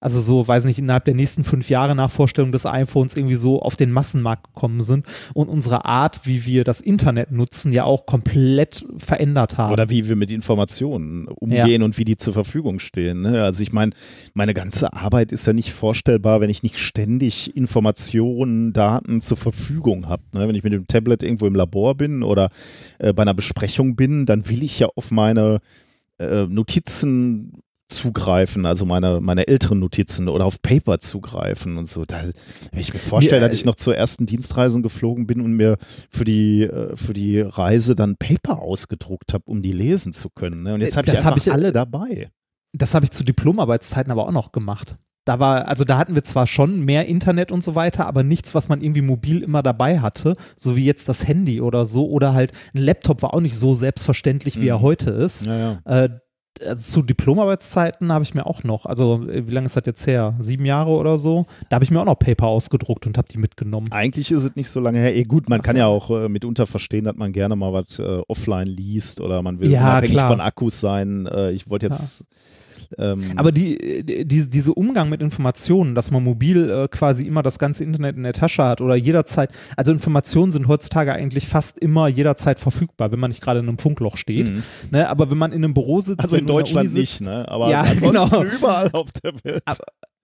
also 0.00 0.20
so, 0.20 0.48
weiß 0.48 0.64
nicht, 0.64 0.78
innerhalb 0.78 1.04
der 1.04 1.14
nächsten 1.14 1.44
fünf 1.44 1.68
Jahre 1.68 1.94
nach 1.94 2.10
Vorstellung 2.10 2.52
des 2.52 2.64
iPhones 2.64 3.16
irgendwie 3.16 3.36
so 3.36 3.60
auf 3.60 3.76
den 3.76 3.92
Massenmarkt 3.92 4.54
gekommen 4.54 4.82
sind 4.82 5.04
und 5.34 5.48
unsere 5.50 5.84
Art, 5.84 6.26
wie 6.26 6.46
wir 6.46 6.64
das 6.64 6.80
Internet 6.80 7.30
nutzen, 7.32 7.72
ja 7.72 7.84
auch 7.84 8.06
komplett 8.06 8.86
verändert 8.96 9.58
haben. 9.58 9.72
Oder 9.72 9.90
wie 9.90 10.08
wir 10.08 10.16
mit 10.16 10.30
Informationen 10.30 11.28
umgehen 11.28 11.82
und 11.82 11.98
wie 11.98 12.06
die 12.06 12.16
zur 12.16 12.32
Verfügung 12.32 12.78
stehen. 12.78 13.20
Ne? 13.20 13.42
Also 13.42 13.62
ich 13.62 13.72
meine, 13.72 13.92
meine 14.32 14.54
ganze 14.54 14.94
Arbeit 14.94 15.32
ist 15.32 15.46
ja 15.46 15.52
nicht 15.52 15.72
vorstellbar, 15.72 16.40
wenn 16.40 16.50
ich 16.50 16.62
nicht 16.62 16.78
ständig 16.78 17.54
Informationen, 17.54 18.72
Daten 18.72 19.20
zur 19.20 19.36
Verfügung 19.36 20.08
habe. 20.08 20.22
Ne? 20.32 20.48
Wenn 20.48 20.54
ich 20.54 20.64
mit 20.64 20.72
dem 20.72 20.86
Tablet 20.86 21.22
irgendwo 21.22 21.46
im 21.46 21.54
Labor 21.54 21.94
bin 21.94 22.22
oder 22.22 22.48
äh, 22.98 23.12
bei 23.12 23.22
einer 23.22 23.34
Besprechung 23.34 23.96
bin, 23.96 24.24
dann 24.24 24.48
will 24.48 24.62
ich 24.62 24.78
ja 24.78 24.88
auf 24.96 25.10
meine 25.10 25.60
äh, 26.18 26.46
Notizen 26.46 27.62
zugreifen, 27.90 28.64
also 28.66 28.86
meine, 28.86 29.20
meine 29.20 29.46
älteren 29.48 29.78
Notizen 29.80 30.28
oder 30.28 30.44
auf 30.46 30.62
Paper 30.62 31.00
zugreifen 31.00 31.76
und 31.76 31.86
so. 31.86 32.04
Da, 32.04 32.22
wenn 32.72 32.80
ich 32.80 32.94
mir 32.94 33.00
vorstelle, 33.00 33.40
dass 33.46 33.54
ich 33.54 33.64
noch 33.64 33.74
zur 33.74 33.96
ersten 33.96 34.26
Dienstreisen 34.26 34.82
geflogen 34.82 35.26
bin 35.26 35.40
und 35.40 35.52
mir 35.52 35.76
für 36.10 36.24
die, 36.24 36.62
äh, 36.62 36.96
für 36.96 37.12
die 37.12 37.40
Reise 37.40 37.94
dann 37.94 38.16
Paper 38.16 38.60
ausgedruckt 38.62 39.34
habe, 39.34 39.44
um 39.46 39.60
die 39.62 39.72
lesen 39.72 40.12
zu 40.12 40.30
können. 40.30 40.62
Ne? 40.62 40.74
Und 40.74 40.80
jetzt 40.80 40.94
Äh, 40.94 40.98
habe 40.98 41.08
ich 41.08 41.12
das 41.14 41.20
einfach 41.26 41.30
hab 41.32 41.46
ich- 41.46 41.52
alle 41.52 41.72
dabei. 41.72 42.30
Das 42.72 42.94
habe 42.94 43.04
ich 43.04 43.10
zu 43.10 43.24
Diplomarbeitszeiten 43.24 44.12
aber 44.12 44.26
auch 44.26 44.32
noch 44.32 44.52
gemacht. 44.52 44.96
Da 45.26 45.38
war, 45.38 45.68
also 45.68 45.84
da 45.84 45.98
hatten 45.98 46.14
wir 46.14 46.22
zwar 46.24 46.46
schon 46.46 46.80
mehr 46.84 47.06
Internet 47.06 47.52
und 47.52 47.62
so 47.62 47.74
weiter, 47.74 48.06
aber 48.06 48.22
nichts, 48.22 48.54
was 48.54 48.68
man 48.68 48.80
irgendwie 48.80 49.02
mobil 49.02 49.42
immer 49.42 49.62
dabei 49.62 50.00
hatte, 50.00 50.32
so 50.56 50.76
wie 50.76 50.84
jetzt 50.86 51.08
das 51.08 51.28
Handy 51.28 51.60
oder 51.60 51.84
so. 51.84 52.08
Oder 52.08 52.32
halt 52.32 52.52
ein 52.74 52.78
Laptop 52.80 53.20
war 53.22 53.34
auch 53.34 53.40
nicht 53.40 53.54
so 53.56 53.74
selbstverständlich, 53.74 54.60
wie 54.60 54.68
er 54.68 54.78
Mhm. 54.78 54.82
heute 54.82 55.10
ist. 55.10 55.44
Ja, 55.44 55.78
ja. 55.84 56.04
Äh, 56.04 56.08
also 56.64 56.82
zu 56.82 57.02
Diplomarbeitszeiten 57.02 58.12
habe 58.12 58.24
ich 58.24 58.34
mir 58.34 58.46
auch 58.46 58.64
noch, 58.64 58.86
also 58.86 59.26
äh, 59.28 59.46
wie 59.46 59.52
lange 59.52 59.66
ist 59.66 59.76
das 59.76 59.84
jetzt 59.86 60.06
her? 60.06 60.34
Sieben 60.38 60.64
Jahre 60.64 60.90
oder 60.90 61.18
so? 61.18 61.46
Da 61.68 61.76
habe 61.76 61.84
ich 61.84 61.90
mir 61.90 62.00
auch 62.00 62.04
noch 62.06 62.18
Paper 62.18 62.46
ausgedruckt 62.48 63.06
und 63.06 63.16
habe 63.16 63.28
die 63.28 63.38
mitgenommen. 63.38 63.86
Eigentlich 63.90 64.30
ist 64.30 64.44
es 64.44 64.56
nicht 64.56 64.68
so 64.68 64.80
lange 64.80 64.98
her. 64.98 65.16
Eh, 65.16 65.24
gut, 65.24 65.48
man 65.48 65.62
kann 65.62 65.76
ja 65.76 65.86
auch 65.86 66.10
äh, 66.10 66.28
mitunter 66.28 66.66
verstehen, 66.66 67.04
dass 67.04 67.16
man 67.16 67.32
gerne 67.32 67.56
mal 67.56 67.72
was 67.72 67.98
äh, 67.98 68.20
offline 68.28 68.66
liest 68.66 69.20
oder 69.20 69.42
man 69.42 69.60
will 69.60 69.70
Ja, 69.70 69.80
unabhängig 69.92 70.12
klar. 70.12 70.28
von 70.28 70.40
Akkus 70.40 70.80
sein. 70.80 71.26
Äh, 71.26 71.52
ich 71.52 71.70
wollte 71.70 71.86
jetzt. 71.86 72.26
Ähm, 72.98 73.22
Aber 73.36 73.52
die, 73.52 74.04
die, 74.26 74.48
diese 74.48 74.74
Umgang 74.74 75.08
mit 75.08 75.20
Informationen, 75.22 75.94
dass 75.94 76.10
man 76.10 76.24
mobil 76.24 76.68
äh, 76.70 76.88
quasi 76.88 77.24
immer 77.24 77.42
das 77.42 77.58
ganze 77.58 77.84
Internet 77.84 78.16
in 78.16 78.24
der 78.24 78.32
Tasche 78.32 78.64
hat 78.64 78.80
oder 78.80 78.96
jederzeit, 78.96 79.50
also 79.76 79.92
Informationen 79.92 80.50
sind 80.50 80.66
heutzutage 80.68 81.12
eigentlich 81.12 81.46
fast 81.46 81.78
immer 81.78 82.08
jederzeit 82.08 82.58
verfügbar, 82.58 83.12
wenn 83.12 83.20
man 83.20 83.30
nicht 83.30 83.40
gerade 83.42 83.60
in 83.60 83.68
einem 83.68 83.78
Funkloch 83.78 84.16
steht. 84.16 84.50
Mhm. 84.50 84.62
Ne? 84.90 85.08
Aber 85.08 85.30
wenn 85.30 85.38
man 85.38 85.52
in 85.52 85.62
einem 85.64 85.74
Büro 85.74 86.00
sitzt, 86.00 86.20
also 86.20 86.36
in 86.36 86.46
Deutschland 86.46 86.90
sitzt, 86.90 87.20
nicht, 87.20 87.30
ne? 87.30 87.48
Aber 87.48 87.70
Ja, 87.70 87.82
ansonsten 87.88 88.36
genau. 88.40 88.50
überall 88.56 88.90
auf 88.92 89.10
der 89.22 89.32
Welt. 89.44 89.62
Aber- 89.66 89.78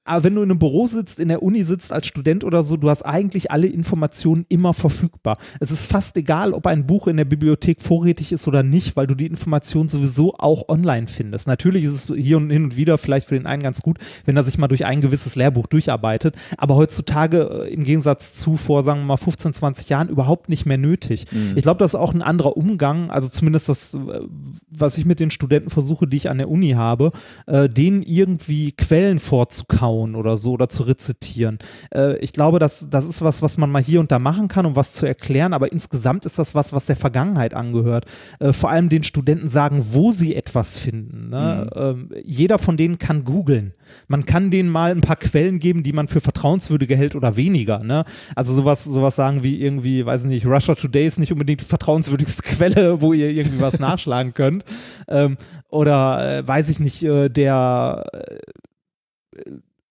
aber 0.06 0.24
wenn 0.24 0.34
du 0.34 0.42
in 0.42 0.50
einem 0.50 0.58
Büro 0.58 0.86
sitzt, 0.86 1.20
in 1.20 1.28
der 1.28 1.42
Uni 1.42 1.64
sitzt 1.64 1.92
als 1.92 2.06
Student 2.06 2.44
oder 2.44 2.62
so, 2.62 2.76
du 2.76 2.88
hast 2.88 3.02
eigentlich 3.02 3.50
alle 3.50 3.66
Informationen 3.66 4.46
immer 4.48 4.72
verfügbar. 4.72 5.36
Es 5.60 5.70
ist 5.70 5.86
fast 5.86 6.16
egal, 6.16 6.52
ob 6.52 6.66
ein 6.66 6.86
Buch 6.86 7.08
in 7.08 7.16
der 7.16 7.24
Bibliothek 7.24 7.82
vorrätig 7.82 8.32
ist 8.32 8.46
oder 8.46 8.62
nicht, 8.62 8.96
weil 8.96 9.06
du 9.06 9.14
die 9.14 9.26
Informationen 9.26 9.88
sowieso 9.88 10.34
auch 10.34 10.68
online 10.68 11.08
findest. 11.08 11.48
Natürlich 11.48 11.84
ist 11.84 12.10
es 12.10 12.16
hier 12.16 12.36
und 12.36 12.50
hin 12.50 12.64
und 12.64 12.76
wieder 12.76 12.98
vielleicht 12.98 13.28
für 13.28 13.34
den 13.34 13.46
einen 13.46 13.62
ganz 13.62 13.82
gut, 13.82 13.98
wenn 14.24 14.36
er 14.36 14.44
sich 14.44 14.58
mal 14.58 14.68
durch 14.68 14.86
ein 14.86 15.00
gewisses 15.00 15.34
Lehrbuch 15.34 15.66
durcharbeitet, 15.66 16.36
aber 16.56 16.76
heutzutage 16.76 17.64
äh, 17.64 17.74
im 17.74 17.84
Gegensatz 17.84 18.34
zu 18.34 18.56
vor, 18.56 18.82
sagen 18.82 19.00
wir 19.00 19.06
mal, 19.06 19.16
15, 19.16 19.54
20 19.54 19.88
Jahren 19.88 20.08
überhaupt 20.08 20.48
nicht 20.48 20.66
mehr 20.66 20.78
nötig. 20.78 21.26
Mhm. 21.32 21.52
Ich 21.56 21.62
glaube, 21.62 21.78
das 21.78 21.94
ist 21.94 22.00
auch 22.00 22.14
ein 22.14 22.22
anderer 22.22 22.56
Umgang, 22.56 23.10
also 23.10 23.28
zumindest 23.28 23.68
das, 23.68 23.94
äh, 23.94 24.20
was 24.70 24.98
ich 24.98 25.04
mit 25.04 25.18
den 25.18 25.30
Studenten 25.30 25.70
versuche, 25.70 26.06
die 26.06 26.16
ich 26.16 26.30
an 26.30 26.38
der 26.38 26.48
Uni 26.48 26.70
habe, 26.70 27.10
äh, 27.46 27.68
denen 27.68 28.02
irgendwie 28.02 28.72
Quellen 28.72 29.18
vorzukauen 29.18 29.95
nachzubauen 29.96 30.14
oder 30.14 30.36
so 30.36 30.52
oder 30.52 30.68
zu 30.68 30.82
rezitieren. 30.82 31.58
Äh, 31.94 32.18
ich 32.18 32.32
glaube, 32.32 32.58
das, 32.58 32.88
das 32.90 33.06
ist 33.06 33.22
was, 33.22 33.42
was 33.42 33.58
man 33.58 33.70
mal 33.70 33.82
hier 33.82 34.00
und 34.00 34.12
da 34.12 34.18
machen 34.18 34.48
kann, 34.48 34.66
um 34.66 34.76
was 34.76 34.92
zu 34.92 35.06
erklären, 35.06 35.52
aber 35.52 35.72
insgesamt 35.72 36.26
ist 36.26 36.38
das 36.38 36.54
was, 36.54 36.72
was 36.72 36.86
der 36.86 36.96
Vergangenheit 36.96 37.54
angehört. 37.54 38.06
Äh, 38.38 38.52
vor 38.52 38.70
allem 38.70 38.88
den 38.88 39.04
Studenten 39.04 39.48
sagen, 39.48 39.84
wo 39.90 40.12
sie 40.12 40.34
etwas 40.34 40.78
finden. 40.78 41.30
Ne? 41.30 41.70
Mhm. 41.74 42.10
Äh, 42.14 42.20
jeder 42.24 42.58
von 42.58 42.76
denen 42.76 42.98
kann 42.98 43.24
googeln. 43.24 43.72
Man 44.08 44.26
kann 44.26 44.50
denen 44.50 44.68
mal 44.68 44.90
ein 44.90 45.00
paar 45.00 45.16
Quellen 45.16 45.58
geben, 45.58 45.82
die 45.82 45.92
man 45.92 46.08
für 46.08 46.20
vertrauenswürdige 46.20 46.96
hält 46.96 47.14
oder 47.14 47.36
weniger. 47.36 47.80
Ne? 47.80 48.04
Also 48.34 48.52
sowas, 48.52 48.84
sowas 48.84 49.14
sagen 49.14 49.42
wie 49.42 49.60
irgendwie, 49.60 50.04
weiß 50.04 50.22
ich 50.22 50.28
nicht, 50.28 50.46
Russia 50.46 50.74
Today 50.74 51.06
ist 51.06 51.18
nicht 51.18 51.32
unbedingt 51.32 51.60
die 51.60 51.64
vertrauenswürdigste 51.64 52.42
Quelle, 52.56 53.00
wo 53.00 53.12
ihr 53.12 53.30
irgendwie 53.30 53.60
was 53.60 53.78
nachschlagen 53.78 54.34
könnt. 54.34 54.64
Ähm, 55.08 55.36
oder 55.68 56.38
äh, 56.38 56.46
weiß 56.46 56.68
ich 56.68 56.80
nicht, 56.80 57.02
äh, 57.02 57.28
der 57.28 58.04
äh, 58.12 58.36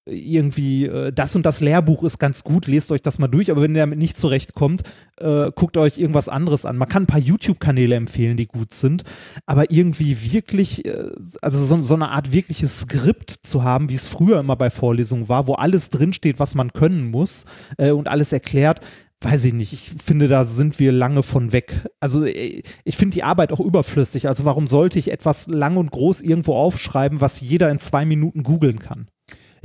irgendwie, 0.05 0.85
äh, 0.85 1.11
das 1.11 1.35
und 1.35 1.45
das 1.45 1.61
Lehrbuch 1.61 2.03
ist 2.03 2.19
ganz 2.19 2.43
gut, 2.43 2.67
lest 2.67 2.91
euch 2.91 3.01
das 3.01 3.17
mal 3.17 3.27
durch, 3.27 3.49
aber 3.49 3.61
wenn 3.61 3.73
ihr 3.73 3.81
damit 3.81 3.97
nicht 3.97 4.17
zurechtkommt, 4.17 4.83
äh, 5.17 5.51
guckt 5.55 5.77
euch 5.77 5.97
irgendwas 5.97 6.29
anderes 6.29 6.65
an. 6.65 6.77
Man 6.77 6.87
kann 6.87 7.03
ein 7.03 7.07
paar 7.07 7.19
YouTube-Kanäle 7.19 7.95
empfehlen, 7.95 8.37
die 8.37 8.47
gut 8.47 8.73
sind, 8.73 9.03
aber 9.45 9.71
irgendwie 9.71 10.31
wirklich, 10.31 10.85
äh, 10.85 11.09
also 11.41 11.63
so, 11.63 11.81
so, 11.81 11.95
eine 11.95 12.09
Art 12.09 12.31
wirkliches 12.31 12.81
Skript 12.81 13.31
zu 13.43 13.63
haben, 13.63 13.89
wie 13.89 13.95
es 13.95 14.07
früher 14.07 14.39
immer 14.39 14.55
bei 14.55 14.69
Vorlesungen 14.69 15.27
war, 15.27 15.47
wo 15.47 15.53
alles 15.53 15.89
drinsteht, 15.89 16.39
was 16.39 16.53
man 16.53 16.71
können 16.73 17.09
muss 17.09 17.45
äh, 17.77 17.91
und 17.91 18.07
alles 18.07 18.31
erklärt, 18.31 18.81
weiß 19.21 19.45
ich 19.45 19.53
nicht, 19.53 19.73
ich 19.73 19.95
finde, 20.03 20.27
da 20.27 20.43
sind 20.43 20.77
wir 20.79 20.91
lange 20.91 21.23
von 21.23 21.51
weg. 21.51 21.73
Also 21.99 22.25
äh, 22.25 22.61
ich 22.83 22.97
finde 22.97 23.15
die 23.15 23.23
Arbeit 23.23 23.51
auch 23.51 23.59
überflüssig. 23.59 24.27
Also 24.27 24.45
warum 24.45 24.67
sollte 24.67 24.99
ich 24.99 25.11
etwas 25.11 25.47
lang 25.47 25.77
und 25.77 25.91
groß 25.91 26.21
irgendwo 26.21 26.53
aufschreiben, 26.53 27.21
was 27.21 27.41
jeder 27.41 27.71
in 27.71 27.79
zwei 27.79 28.05
Minuten 28.05 28.43
googeln 28.43 28.77
kann? 28.77 29.07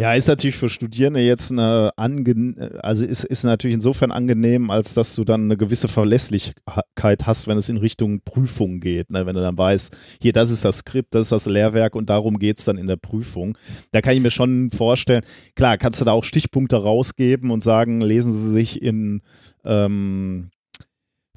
Ja, 0.01 0.15
ist 0.15 0.29
natürlich 0.29 0.57
für 0.57 0.71
Studierende 0.71 1.21
jetzt 1.21 1.53
eine 1.53 1.91
ange 1.97 2.55
also 2.83 3.05
ist, 3.05 3.23
ist 3.23 3.45
natürlich 3.45 3.75
insofern 3.75 4.13
angenehm, 4.13 4.71
als 4.71 4.95
dass 4.95 5.15
du 5.15 5.25
dann 5.25 5.43
eine 5.43 5.59
gewisse 5.59 5.89
Verlässlichkeit 5.89 7.27
hast, 7.27 7.49
wenn 7.49 7.59
es 7.59 7.69
in 7.69 7.77
Richtung 7.77 8.23
Prüfung 8.23 8.81
geht. 8.81 9.11
Ne? 9.11 9.27
Wenn 9.27 9.35
du 9.35 9.43
dann 9.43 9.59
weißt, 9.59 9.95
hier, 10.23 10.33
das 10.33 10.51
ist 10.51 10.65
das 10.65 10.79
Skript, 10.79 11.15
das 11.15 11.27
ist 11.27 11.33
das 11.33 11.45
Lehrwerk 11.45 11.95
und 11.95 12.09
darum 12.09 12.39
geht 12.39 12.61
es 12.61 12.65
dann 12.65 12.79
in 12.79 12.87
der 12.87 12.97
Prüfung. 12.97 13.59
Da 13.93 14.01
kann 14.01 14.15
ich 14.15 14.23
mir 14.23 14.31
schon 14.31 14.71
vorstellen, 14.71 15.21
klar, 15.55 15.77
kannst 15.77 16.01
du 16.01 16.07
da 16.07 16.13
auch 16.13 16.25
Stichpunkte 16.25 16.77
rausgeben 16.77 17.51
und 17.51 17.63
sagen, 17.63 18.01
lesen 18.01 18.33
Sie 18.33 18.53
sich 18.53 18.81
in 18.81 19.21
ähm, 19.67 20.49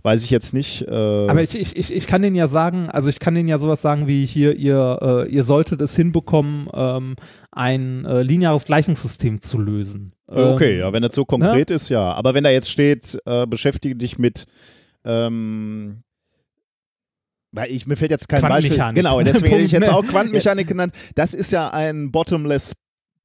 weiß 0.04 0.24
ich 0.24 0.30
jetzt 0.30 0.54
nicht. 0.54 0.84
Äh 0.84 1.28
Aber 1.28 1.42
ich, 1.42 1.60
ich, 1.60 1.76
ich, 1.76 1.94
ich 1.94 2.08
kann 2.08 2.22
denen 2.22 2.36
ja 2.36 2.48
sagen, 2.48 2.90
also 2.90 3.10
ich 3.10 3.20
kann 3.20 3.36
denen 3.36 3.48
ja 3.48 3.58
sowas 3.58 3.82
sagen 3.82 4.06
wie 4.08 4.26
hier, 4.26 4.56
ihr, 4.56 5.00
äh, 5.02 5.30
ihr 5.30 5.44
solltet 5.44 5.82
es 5.82 5.96
hinbekommen, 5.96 6.70
ähm, 6.74 7.16
ein 7.52 8.06
äh, 8.06 8.22
lineares 8.22 8.66
Gleichungssystem 8.66 9.42
zu 9.42 9.60
lösen. 9.60 10.12
Okay, 10.28 10.76
ähm, 10.76 10.80
ja, 10.80 10.94
wenn 10.94 11.04
das 11.04 11.16
so 11.16 11.26
konkret 11.26 11.70
ne? 11.70 11.76
ist, 11.76 11.90
ja. 11.90 12.14
Aber 12.14 12.34
wenn 12.34 12.44
da 12.44 12.50
jetzt 12.50 12.70
steht, 12.70 13.18
äh, 13.26 13.48
beschäftige 13.48 13.96
dich 13.96 14.20
mit 14.20 14.46
ähm, 15.06 16.04
weil 17.54 17.70
ich, 17.70 17.86
mir 17.86 17.96
fällt 17.96 18.10
jetzt 18.10 18.28
kein 18.28 18.42
Beispiel. 18.42 18.78
Genau, 18.96 19.22
deswegen 19.22 19.54
hätte 19.54 19.64
ich 19.64 19.72
jetzt 19.72 19.90
auch 19.92 20.04
Quantenmechanik 20.04 20.68
genannt. 20.68 20.92
Das 21.14 21.36
ist 21.36 21.52
ja 21.52 21.70
ein 21.70 22.12
bottomless 22.12 22.74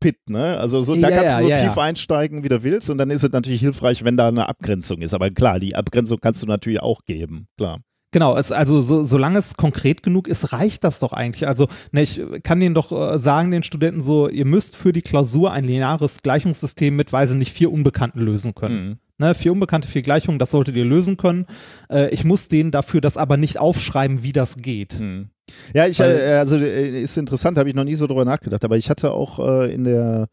Pit, 0.00 0.16
ne? 0.28 0.58
Also 0.58 0.80
so, 0.80 0.94
da 0.94 1.08
ja, 1.08 1.16
kannst 1.16 1.38
du 1.38 1.42
so 1.42 1.48
ja, 1.48 1.56
tief 1.56 1.76
ja. 1.76 1.82
einsteigen, 1.82 2.44
wie 2.44 2.48
du 2.48 2.62
willst, 2.62 2.90
und 2.90 2.98
dann 2.98 3.10
ist 3.10 3.24
es 3.24 3.32
natürlich 3.32 3.60
hilfreich, 3.60 4.04
wenn 4.04 4.16
da 4.16 4.28
eine 4.28 4.48
Abgrenzung 4.48 5.00
ist. 5.00 5.14
Aber 5.14 5.30
klar, 5.30 5.60
die 5.60 5.74
Abgrenzung 5.74 6.18
kannst 6.20 6.42
du 6.42 6.46
natürlich 6.46 6.80
auch 6.80 7.04
geben, 7.04 7.46
klar. 7.56 7.80
Genau, 8.10 8.36
es, 8.38 8.52
also 8.52 8.80
so, 8.80 9.02
solange 9.02 9.38
es 9.38 9.54
konkret 9.54 10.02
genug 10.02 10.28
ist, 10.28 10.52
reicht 10.52 10.82
das 10.82 10.98
doch 10.98 11.12
eigentlich. 11.12 11.46
Also 11.46 11.68
ne, 11.92 12.02
ich 12.02 12.20
kann 12.42 12.58
denen 12.58 12.74
doch 12.74 12.90
äh, 12.90 13.18
sagen, 13.18 13.50
den 13.50 13.62
Studenten 13.62 14.00
so, 14.00 14.28
ihr 14.28 14.46
müsst 14.46 14.76
für 14.76 14.92
die 14.92 15.02
Klausur 15.02 15.52
ein 15.52 15.64
lineares 15.64 16.22
Gleichungssystem 16.22 16.96
mit, 16.96 17.12
weiß 17.12 17.32
ich 17.32 17.36
nicht, 17.36 17.52
vier 17.52 17.70
Unbekannten 17.70 18.20
lösen 18.20 18.54
können. 18.54 18.86
Mhm. 18.86 18.98
Ne, 19.18 19.34
vier 19.34 19.52
Unbekannte, 19.52 19.88
vier 19.88 20.02
Gleichungen, 20.02 20.38
das 20.38 20.52
solltet 20.52 20.76
ihr 20.76 20.84
lösen 20.84 21.16
können. 21.16 21.46
Äh, 21.90 22.10
ich 22.10 22.24
muss 22.24 22.46
denen 22.48 22.70
dafür 22.70 23.00
das 23.00 23.16
aber 23.16 23.36
nicht 23.36 23.58
aufschreiben, 23.58 24.22
wie 24.22 24.32
das 24.32 24.56
geht. 24.56 25.00
Mhm. 25.00 25.30
Ja, 25.74 25.86
ich, 25.86 25.98
Weil, 25.98 26.20
äh, 26.20 26.32
also 26.34 26.56
äh, 26.56 27.00
ist 27.00 27.18
interessant, 27.18 27.58
habe 27.58 27.68
ich 27.68 27.74
noch 27.74 27.84
nie 27.84 27.96
so 27.96 28.06
drüber 28.06 28.24
nachgedacht, 28.24 28.64
aber 28.64 28.76
ich 28.76 28.90
hatte 28.90 29.10
auch 29.10 29.40
äh, 29.40 29.72
in 29.72 29.84
der 29.84 30.28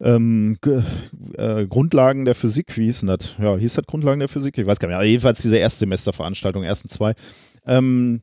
ähm, 0.00 0.58
äh, 1.34 1.66
Grundlagen 1.66 2.24
der 2.24 2.34
Physik, 2.34 2.76
wie 2.76 2.84
hieß 2.84 3.02
das? 3.06 3.36
Ja, 3.38 3.56
hieß 3.56 3.74
das 3.74 3.86
Grundlagen 3.86 4.18
der 4.18 4.28
Physik? 4.28 4.58
Ich 4.58 4.66
weiß 4.66 4.78
gar 4.78 4.88
nicht 4.88 4.92
mehr. 4.92 4.98
Aber 4.98 5.06
jedenfalls 5.06 5.40
diese 5.40 5.56
Erstsemesterveranstaltung, 5.56 6.64
ersten 6.64 6.88
zwei. 6.88 7.14
Ähm, 7.66 8.22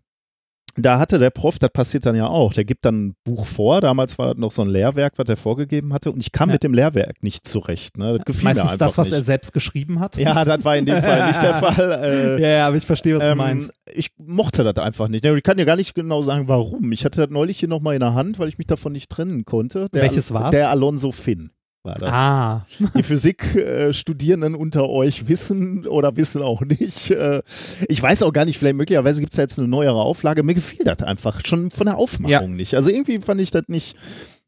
da 0.76 1.00
hatte 1.00 1.20
der 1.20 1.30
Prof, 1.30 1.60
das 1.60 1.72
passiert 1.72 2.06
dann 2.06 2.16
ja 2.16 2.28
auch, 2.28 2.54
der 2.54 2.66
gibt 2.66 2.86
dann 2.86 3.08
ein 3.08 3.16
Buch 3.24 3.46
vor, 3.46 3.82
damals 3.82 4.18
war 4.18 4.28
das 4.28 4.38
noch 4.38 4.52
so 4.52 4.64
ein 4.64 4.70
Lehrwerk, 4.70 5.14
was 5.18 5.28
er 5.30 5.38
vorgegeben 5.38 5.94
hatte 5.94 6.12
und 6.12 6.20
ich 6.20 6.32
kam 6.32 6.50
ja. 6.50 6.54
mit 6.54 6.64
dem 6.64 6.74
Lehrwerk 6.74 7.22
nicht 7.22 7.48
zurecht. 7.48 7.98
Ne? 7.98 8.18
Das 8.18 8.26
gefiel 8.26 8.44
Meistens 8.46 8.64
mir 8.64 8.72
einfach 8.72 8.86
das, 8.86 8.98
was 8.98 9.10
nicht. 9.10 9.18
er 9.18 9.24
selbst 9.24 9.54
geschrieben 9.54 10.00
hat? 10.00 10.18
Ja, 10.18 10.44
das 10.46 10.64
war 10.66 10.76
in 10.78 10.86
dem 10.86 11.02
Fall 11.02 11.28
nicht 11.28 11.42
der 11.42 11.54
Fall. 11.62 11.92
Äh, 12.04 12.42
ja, 12.42 12.48
ja, 12.50 12.68
aber 12.68 12.76
ich 12.76 12.86
verstehe, 12.86 13.18
was 13.18 13.24
ähm, 13.24 13.30
du 13.30 13.36
meinst. 13.36 13.74
Ich 13.94 14.12
mochte 14.18 14.64
das 14.64 14.84
einfach 14.84 15.08
nicht. 15.08 15.26
Ich 15.26 15.44
kann 15.44 15.58
dir 15.58 15.66
gar 15.66 15.76
nicht 15.76 15.94
genau 15.94 16.22
sagen, 16.22 16.48
warum. 16.48 16.92
Ich 16.92 17.06
hatte 17.06 17.22
das 17.22 17.30
neulich 17.30 17.60
hier 17.60 17.70
nochmal 17.70 17.94
in 17.94 18.00
der 18.00 18.14
Hand, 18.14 18.40
weil 18.40 18.50
ich 18.50 18.58
mich 18.58 18.68
davon 18.68 18.94
nicht 18.94 19.10
trennen 19.10 19.46
konnte. 19.46 19.90
Der 19.94 20.02
Welches 20.02 20.34
war's? 20.34 20.52
Der 20.52 20.72
Alonso 20.72 21.12
Finn 21.12 21.52
war 21.84 21.96
das. 21.96 22.14
Ah. 22.14 22.66
Die 22.96 23.04
Physikstudierenden 23.04 24.56
unter 24.56 24.90
euch 24.90 25.28
wissen 25.28 25.86
oder 25.86 26.16
wissen 26.16 26.42
auch 26.42 26.62
nicht. 26.62 27.12
Äh, 27.12 27.42
ich 27.88 28.02
weiß 28.02 28.24
auch 28.24 28.32
gar 28.32 28.46
nicht, 28.46 28.58
vielleicht 28.58 28.76
möglicherweise 28.76 29.22
gibt 29.22 29.34
es 29.34 29.38
ja 29.38 29.44
jetzt 29.44 29.60
eine 29.60 29.68
neuere 29.68 30.02
Auflage. 30.02 30.44
Mir 30.44 30.54
gefiel 30.54 30.86
das 30.86 31.04
einfach 31.04 31.42
schon 31.46 31.72
von 31.72 31.86
der 31.86 31.98
Aufmachung 31.98 32.30
ja. 32.30 32.56
nicht. 32.56 32.76
Also 32.76 32.90
irgendwie 32.90 33.20
fand 33.20 33.42
ich 33.42 33.52
das 33.52 33.64
nicht 33.68 33.98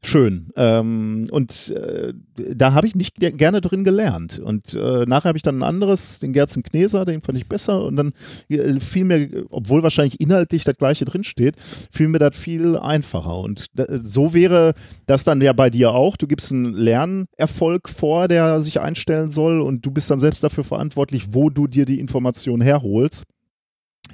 schön. 0.04 0.50
Ähm, 0.56 1.28
und 1.32 1.72
äh, 1.72 2.14
da 2.36 2.74
habe 2.74 2.88
ich 2.88 2.96
nicht 2.96 3.16
gerne 3.16 3.62
drin 3.62 3.84
gelernt. 3.84 4.40
Und 4.40 4.74
äh, 4.74 5.06
nachher 5.06 5.30
habe 5.30 5.38
ich 5.38 5.44
dann 5.44 5.60
ein 5.60 5.64
anderes, 5.64 6.20
den 6.20 6.34
Gerzen 6.34 6.64
Kneser, 6.64 7.06
den 7.06 7.22
fand 7.22 7.38
ich 7.38 7.48
besser. 7.48 7.84
Und 7.84 7.96
dann 7.96 8.14
äh, 8.50 8.80
fiel 8.80 9.06
mir, 9.06 9.46
obwohl 9.50 9.84
wahrscheinlich 9.84 10.20
inhaltlich 10.20 10.64
das 10.64 10.78
gleiche 10.78 11.06
drinsteht, 11.06 11.56
fiel 11.60 12.08
mir 12.08 12.20
das 12.20 12.38
viel 12.38 12.78
einfacher. 12.78 13.38
Und 13.40 13.68
so 14.04 14.34
wäre 14.34 14.74
das 15.06 15.24
dann 15.24 15.42
ja 15.42 15.54
bei 15.54 15.70
dir 15.70 15.92
auch. 15.92 16.18
Du 16.18 16.28
gibst 16.28 16.52
einen 16.52 16.74
Lernerfolg 16.74 17.90
vor, 17.90 18.28
der 18.28 18.60
sich 18.60 18.80
einstellen 18.80 19.32
soll 19.32 19.62
und 19.62 19.86
du 19.86 19.92
bist 19.92 20.10
dann 20.12 20.20
selbst 20.20 20.44
dafür 20.44 20.64
verantwortlich, 20.64 21.28
wo 21.32 21.50
du 21.50 21.68
dir 21.68 21.86
die 21.86 22.00
Information 22.00 22.62
herholst. 22.62 23.24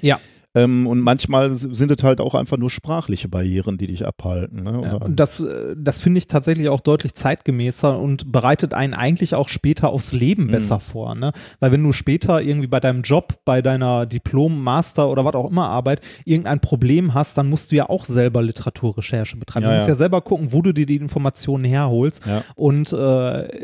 Ja. 0.02 0.20
Ähm, 0.54 0.86
und 0.86 1.00
manchmal 1.00 1.52
sind 1.52 1.92
es 1.92 2.04
halt 2.04 2.20
auch 2.20 2.36
einfach 2.36 2.58
nur 2.58 2.70
sprachliche 2.70 3.30
Barrieren, 3.30 3.78
die 3.78 3.88
dich 3.88 4.06
abhalten. 4.06 4.64
Ne? 4.64 4.82
Ja, 4.84 4.94
und 4.96 5.18
das, 5.18 5.40
äh, 5.40 5.76
das 5.78 6.02
finde 6.02 6.18
ich 6.18 6.28
tatsächlich 6.28 6.68
auch 6.68 6.82
deutlich 6.82 7.14
zeitgemäßer 7.14 7.98
und 7.98 8.32
bereitet 8.32 8.74
einen 8.74 8.94
eigentlich 8.94 9.34
auch 9.34 9.48
später 9.48 9.90
aufs 9.90 10.12
Leben 10.12 10.46
mhm. 10.46 10.52
besser 10.52 10.80
vor. 10.82 11.16
Ne? 11.16 11.32
Weil 11.60 11.72
wenn 11.72 11.84
du 11.84 11.94
später 11.94 12.42
irgendwie 12.42 12.68
bei 12.68 12.82
deinem 12.82 13.04
Job, 13.04 13.40
bei 13.46 13.62
deiner 13.62 14.06
Diplom, 14.06 14.62
Master 14.62 15.10
oder 15.10 15.24
was 15.24 15.36
auch 15.36 15.50
immer 15.50 15.70
Arbeit 15.70 16.02
irgendein 16.26 16.60
Problem 16.60 17.14
hast, 17.14 17.38
dann 17.38 17.50
musst 17.50 17.72
du 17.72 17.78
ja 17.78 17.90
auch 17.90 18.04
selber 18.04 18.42
Literaturrecherche 18.42 19.38
betreiben. 19.38 19.64
Ja, 19.64 19.70
du 19.70 19.76
musst 19.76 19.88
ja. 19.88 19.94
ja 19.94 19.98
selber 19.98 20.20
gucken, 20.22 20.52
wo 20.52 20.62
du 20.62 20.74
dir 20.74 20.86
die 20.86 20.98
Informationen 20.98 21.64
herholst. 21.64 22.22
Und 22.56 22.92
äh, 22.92 23.64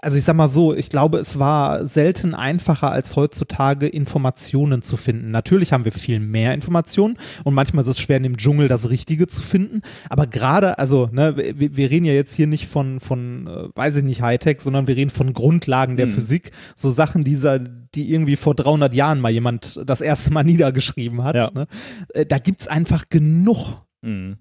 also 0.00 0.18
ich 0.18 0.24
sag 0.24 0.36
mal 0.36 0.48
so, 0.48 0.74
ich 0.74 0.90
glaube, 0.90 1.18
es 1.18 1.38
war 1.38 1.84
selten 1.84 2.34
einfacher 2.34 2.92
als 2.92 3.16
heutzutage 3.16 3.86
Informationen 3.86 4.82
zu 4.82 4.96
finden. 4.96 5.30
Natürlich 5.30 5.72
haben 5.72 5.84
wir 5.84 5.92
viel 5.92 6.20
mehr 6.20 6.54
Informationen 6.54 7.16
und 7.44 7.54
manchmal 7.54 7.82
ist 7.82 7.88
es 7.88 8.00
schwer 8.00 8.18
in 8.18 8.22
dem 8.22 8.36
Dschungel 8.36 8.68
das 8.68 8.90
Richtige 8.90 9.26
zu 9.26 9.42
finden. 9.42 9.82
Aber 10.08 10.26
gerade, 10.26 10.78
also 10.78 11.08
ne, 11.12 11.36
wir, 11.36 11.76
wir, 11.76 11.90
reden 11.90 12.06
ja 12.06 12.12
jetzt 12.12 12.34
hier 12.34 12.46
nicht 12.46 12.66
von, 12.66 13.00
von, 13.00 13.46
äh, 13.46 13.68
weiß 13.74 13.96
ich 13.96 14.04
nicht, 14.04 14.22
Hightech, 14.22 14.60
sondern 14.60 14.86
wir 14.86 14.96
reden 14.96 15.10
von 15.10 15.32
Grundlagen 15.32 15.96
der 15.96 16.06
mhm. 16.06 16.12
Physik, 16.12 16.52
so 16.74 16.90
Sachen 16.90 17.24
dieser, 17.24 17.58
die 17.58 18.12
irgendwie 18.12 18.36
vor 18.36 18.54
300 18.54 18.94
Jahren 18.94 19.20
mal 19.20 19.30
jemand 19.30 19.80
das 19.84 20.00
erste 20.00 20.32
Mal 20.32 20.44
niedergeschrieben 20.44 21.24
hat. 21.24 21.36
Ja. 21.36 21.50
Ne? 21.54 21.66
Äh, 22.14 22.26
da 22.26 22.38
gibt's 22.38 22.68
einfach 22.68 23.08
genug. 23.08 23.74
Mhm. 24.02 24.38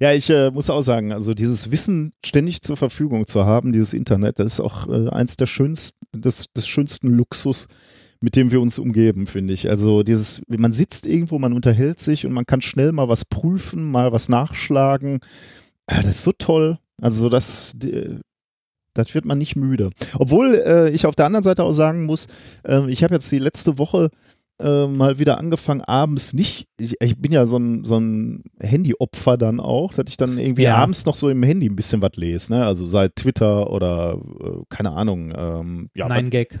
Ja, 0.00 0.12
ich 0.12 0.30
äh, 0.30 0.50
muss 0.50 0.70
auch 0.70 0.80
sagen, 0.80 1.12
also 1.12 1.34
dieses 1.34 1.70
Wissen 1.70 2.12
ständig 2.24 2.62
zur 2.62 2.76
Verfügung 2.76 3.26
zu 3.26 3.44
haben, 3.44 3.72
dieses 3.72 3.92
Internet, 3.92 4.38
das 4.38 4.54
ist 4.54 4.60
auch 4.60 4.88
äh, 4.88 5.08
eins 5.10 5.36
der 5.36 5.46
schönsten, 5.46 5.98
des, 6.14 6.46
des 6.56 6.66
schönsten 6.66 7.08
Luxus, 7.08 7.66
mit 8.20 8.36
dem 8.36 8.50
wir 8.50 8.60
uns 8.60 8.78
umgeben, 8.78 9.26
finde 9.26 9.52
ich. 9.54 9.68
Also 9.68 10.02
dieses, 10.02 10.42
man 10.46 10.72
sitzt 10.72 11.06
irgendwo, 11.06 11.38
man 11.38 11.52
unterhält 11.52 11.98
sich 11.98 12.24
und 12.24 12.32
man 12.32 12.46
kann 12.46 12.60
schnell 12.60 12.92
mal 12.92 13.08
was 13.08 13.24
prüfen, 13.24 13.90
mal 13.90 14.12
was 14.12 14.28
nachschlagen. 14.28 15.20
Ja, 15.90 15.98
das 15.98 16.16
ist 16.16 16.24
so 16.24 16.32
toll. 16.32 16.78
Also 17.00 17.28
das, 17.28 17.74
das 18.94 19.14
wird 19.14 19.24
man 19.24 19.38
nicht 19.38 19.56
müde. 19.56 19.90
Obwohl 20.18 20.54
äh, 20.64 20.90
ich 20.90 21.06
auf 21.06 21.16
der 21.16 21.26
anderen 21.26 21.42
Seite 21.42 21.64
auch 21.64 21.72
sagen 21.72 22.04
muss, 22.04 22.28
äh, 22.64 22.88
ich 22.90 23.02
habe 23.02 23.14
jetzt 23.14 23.30
die 23.32 23.38
letzte 23.38 23.78
Woche 23.78 24.10
äh, 24.62 24.86
mal 24.86 25.18
wieder 25.18 25.38
angefangen, 25.38 25.80
abends 25.82 26.32
nicht, 26.32 26.66
ich, 26.78 26.94
ich 27.00 27.18
bin 27.18 27.32
ja 27.32 27.44
so 27.46 27.56
ein, 27.58 27.84
so 27.84 27.98
ein 27.98 28.44
Handyopfer 28.60 29.36
dann 29.36 29.60
auch, 29.60 29.92
dass 29.94 30.04
ich 30.08 30.16
dann 30.16 30.38
irgendwie 30.38 30.62
Ja. 30.62 30.76
abends 30.76 31.04
noch 31.04 31.16
so 31.16 31.28
im 31.28 31.42
Handy 31.42 31.68
ein 31.68 31.76
bisschen 31.76 32.00
was 32.02 32.16
lese, 32.16 32.52
ne? 32.52 32.64
Also 32.64 32.86
sei 32.86 33.08
Twitter 33.08 33.70
oder 33.70 34.18
äh, 34.40 34.62
keine 34.68 34.92
Ahnung, 34.92 35.32
ähm, 35.36 35.90
ja, 35.94 36.08
Nein, 36.08 36.30
Gag. 36.30 36.58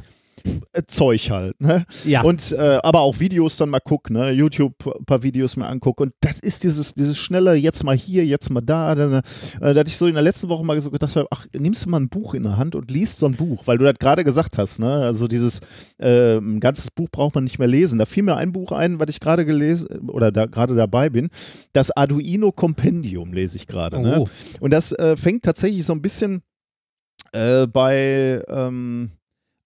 Äh, 0.72 0.82
Zeug 0.86 1.30
halt, 1.30 1.60
ne? 1.60 1.84
Ja. 2.04 2.22
Und 2.22 2.52
äh, 2.52 2.78
aber 2.82 3.00
auch 3.00 3.20
Videos 3.20 3.56
dann 3.56 3.70
mal 3.70 3.80
gucken, 3.80 4.16
ne? 4.16 4.30
YouTube 4.30 4.74
ein 4.86 5.04
paar 5.04 5.22
Videos 5.22 5.56
mal 5.56 5.68
angucken. 5.68 6.04
Und 6.04 6.14
das 6.20 6.40
ist 6.40 6.64
dieses, 6.64 6.94
dieses 6.94 7.18
schnelle, 7.18 7.54
jetzt 7.54 7.84
mal 7.84 7.96
hier, 7.96 8.24
jetzt 8.24 8.50
mal 8.50 8.60
da. 8.60 8.94
Dann, 8.94 9.14
äh, 9.14 9.22
da 9.60 9.68
hatte 9.68 9.88
ich 9.88 9.96
so 9.96 10.06
in 10.06 10.14
der 10.14 10.22
letzten 10.22 10.48
Woche 10.48 10.64
mal 10.64 10.80
so 10.80 10.90
gedacht, 10.90 11.14
habe, 11.16 11.28
ach, 11.30 11.46
nimmst 11.52 11.84
du 11.84 11.90
mal 11.90 12.00
ein 12.00 12.08
Buch 12.08 12.34
in 12.34 12.42
der 12.42 12.56
Hand 12.56 12.74
und 12.74 12.90
liest 12.90 13.18
so 13.18 13.26
ein 13.26 13.34
Buch, 13.34 13.66
weil 13.66 13.78
du 13.78 13.84
das 13.84 13.98
gerade 13.98 14.24
gesagt 14.24 14.58
hast, 14.58 14.78
ne? 14.78 14.92
Also 14.92 15.28
dieses 15.28 15.60
äh, 15.98 16.36
ein 16.38 16.60
ganzes 16.60 16.90
Buch 16.90 17.08
braucht 17.10 17.34
man 17.34 17.44
nicht 17.44 17.58
mehr 17.58 17.68
lesen. 17.68 17.98
Da 17.98 18.06
fiel 18.06 18.22
mir 18.22 18.36
ein 18.36 18.52
Buch 18.52 18.72
ein, 18.72 18.98
was 18.98 19.08
ich 19.10 19.20
gerade 19.20 19.44
gelesen 19.44 20.08
oder 20.08 20.32
da 20.32 20.46
gerade 20.46 20.74
dabei 20.74 21.10
bin. 21.10 21.28
Das 21.72 21.90
Arduino 21.90 22.52
Kompendium 22.52 23.32
lese 23.32 23.56
ich 23.56 23.66
gerade. 23.66 24.00
Ne? 24.00 24.20
Oh. 24.20 24.28
Und 24.60 24.70
das 24.70 24.92
äh, 24.92 25.16
fängt 25.16 25.44
tatsächlich 25.44 25.84
so 25.84 25.92
ein 25.92 26.02
bisschen 26.02 26.42
äh, 27.32 27.66
bei, 27.66 28.42
ähm, 28.48 29.12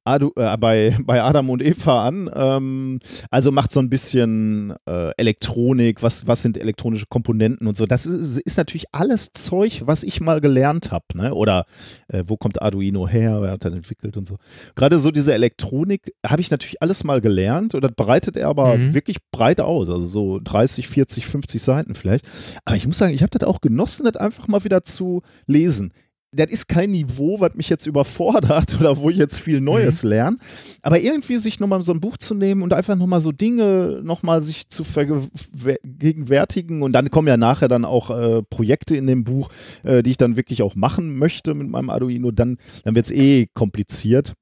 Adu, 0.06 0.30
äh, 0.36 0.56
bei, 0.56 0.96
bei 1.04 1.22
Adam 1.22 1.50
und 1.50 1.62
Eva 1.62 2.06
an. 2.06 2.30
Ähm, 2.34 2.98
also 3.30 3.50
macht 3.52 3.72
so 3.72 3.80
ein 3.80 3.90
bisschen 3.90 4.74
äh, 4.88 5.10
Elektronik, 5.16 6.02
was, 6.02 6.26
was 6.26 6.42
sind 6.42 6.56
elektronische 6.56 7.06
Komponenten 7.08 7.66
und 7.66 7.76
so. 7.76 7.86
Das 7.86 8.06
ist, 8.06 8.38
ist 8.38 8.56
natürlich 8.56 8.86
alles 8.92 9.32
Zeug, 9.32 9.82
was 9.84 10.02
ich 10.02 10.20
mal 10.20 10.40
gelernt 10.40 10.90
habe. 10.90 11.04
Ne? 11.14 11.34
Oder 11.34 11.64
äh, 12.08 12.22
wo 12.26 12.36
kommt 12.36 12.62
Arduino 12.62 13.08
her, 13.08 13.42
wer 13.42 13.50
hat 13.52 13.64
das 13.64 13.72
entwickelt 13.74 14.16
und 14.16 14.26
so. 14.26 14.36
Gerade 14.74 14.98
so 14.98 15.10
diese 15.10 15.34
Elektronik 15.34 16.12
habe 16.26 16.40
ich 16.40 16.50
natürlich 16.50 16.80
alles 16.82 17.04
mal 17.04 17.20
gelernt 17.20 17.74
und 17.74 17.82
das 17.82 17.92
breitet 17.96 18.36
er 18.36 18.48
aber 18.48 18.76
Mhm. 18.76 18.94
wirklich 18.94 19.18
breit 19.30 19.60
aus. 19.60 19.88
Also 19.88 20.06
so 20.06 20.40
30, 20.42 20.88
40, 20.88 21.26
50 21.26 21.62
Seiten 21.62 21.94
vielleicht. 21.94 22.26
Aber 22.64 22.76
ich 22.76 22.86
muss 22.86 22.98
sagen, 22.98 23.14
ich 23.14 23.22
habe 23.22 23.36
das 23.38 23.48
auch 23.48 23.60
genossen, 23.60 24.04
das 24.04 24.16
einfach 24.16 24.48
mal 24.48 24.64
wieder 24.64 24.84
zu 24.84 25.22
lesen. 25.46 25.92
Das 26.36 26.52
ist 26.52 26.68
kein 26.68 26.90
Niveau, 26.90 27.40
was 27.40 27.54
mich 27.54 27.68
jetzt 27.68 27.86
überfordert 27.86 28.76
oder 28.80 28.96
wo 28.98 29.10
ich 29.10 29.16
jetzt 29.16 29.40
viel 29.40 29.60
Neues 29.60 30.02
lerne. 30.02 30.36
Aber 30.82 31.00
irgendwie 31.00 31.36
sich 31.38 31.58
nochmal 31.60 31.82
so 31.82 31.92
ein 31.92 32.00
Buch 32.00 32.16
zu 32.16 32.34
nehmen 32.34 32.62
und 32.62 32.72
einfach 32.72 32.96
nochmal 32.96 33.20
so 33.20 33.32
Dinge 33.32 34.00
nochmal 34.04 34.42
sich 34.42 34.68
zu 34.68 34.84
vergegenwärtigen. 34.84 36.82
Und 36.82 36.92
dann 36.92 37.10
kommen 37.10 37.28
ja 37.28 37.36
nachher 37.36 37.68
dann 37.68 37.84
auch 37.84 38.10
äh, 38.10 38.42
Projekte 38.42 38.96
in 38.96 39.06
dem 39.06 39.24
Buch, 39.24 39.50
äh, 39.82 40.02
die 40.02 40.10
ich 40.10 40.16
dann 40.16 40.36
wirklich 40.36 40.62
auch 40.62 40.74
machen 40.74 41.18
möchte 41.18 41.54
mit 41.54 41.68
meinem 41.68 41.90
Arduino. 41.90 42.30
Dann, 42.30 42.58
dann 42.84 42.94
wird 42.94 43.06
es 43.06 43.12
eh 43.12 43.46
kompliziert. 43.54 44.34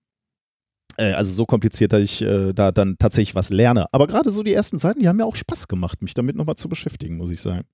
Äh, 0.97 1.13
Also 1.13 1.33
so 1.33 1.45
kompliziert, 1.47 1.93
dass 1.93 2.03
ich 2.03 2.23
äh, 2.23 2.53
da 2.53 2.73
dann 2.73 2.97
tatsächlich 2.99 3.35
was 3.35 3.51
lerne. 3.51 3.87
Aber 3.93 4.07
gerade 4.07 4.31
so 4.31 4.43
die 4.43 4.53
ersten 4.53 4.79
Seiten, 4.79 5.01
die 5.01 5.09
haben 5.09 5.17
mir 5.17 5.27
auch 5.27 5.37
Spaß 5.37 5.69
gemacht, 5.69 6.03
mich 6.03 6.15
damit 6.15 6.37
nochmal 6.37 6.57
zu 6.57 6.69
beschäftigen, 6.69 7.17
muss 7.17 7.31
ich 7.31 7.41
sagen. 7.41 7.65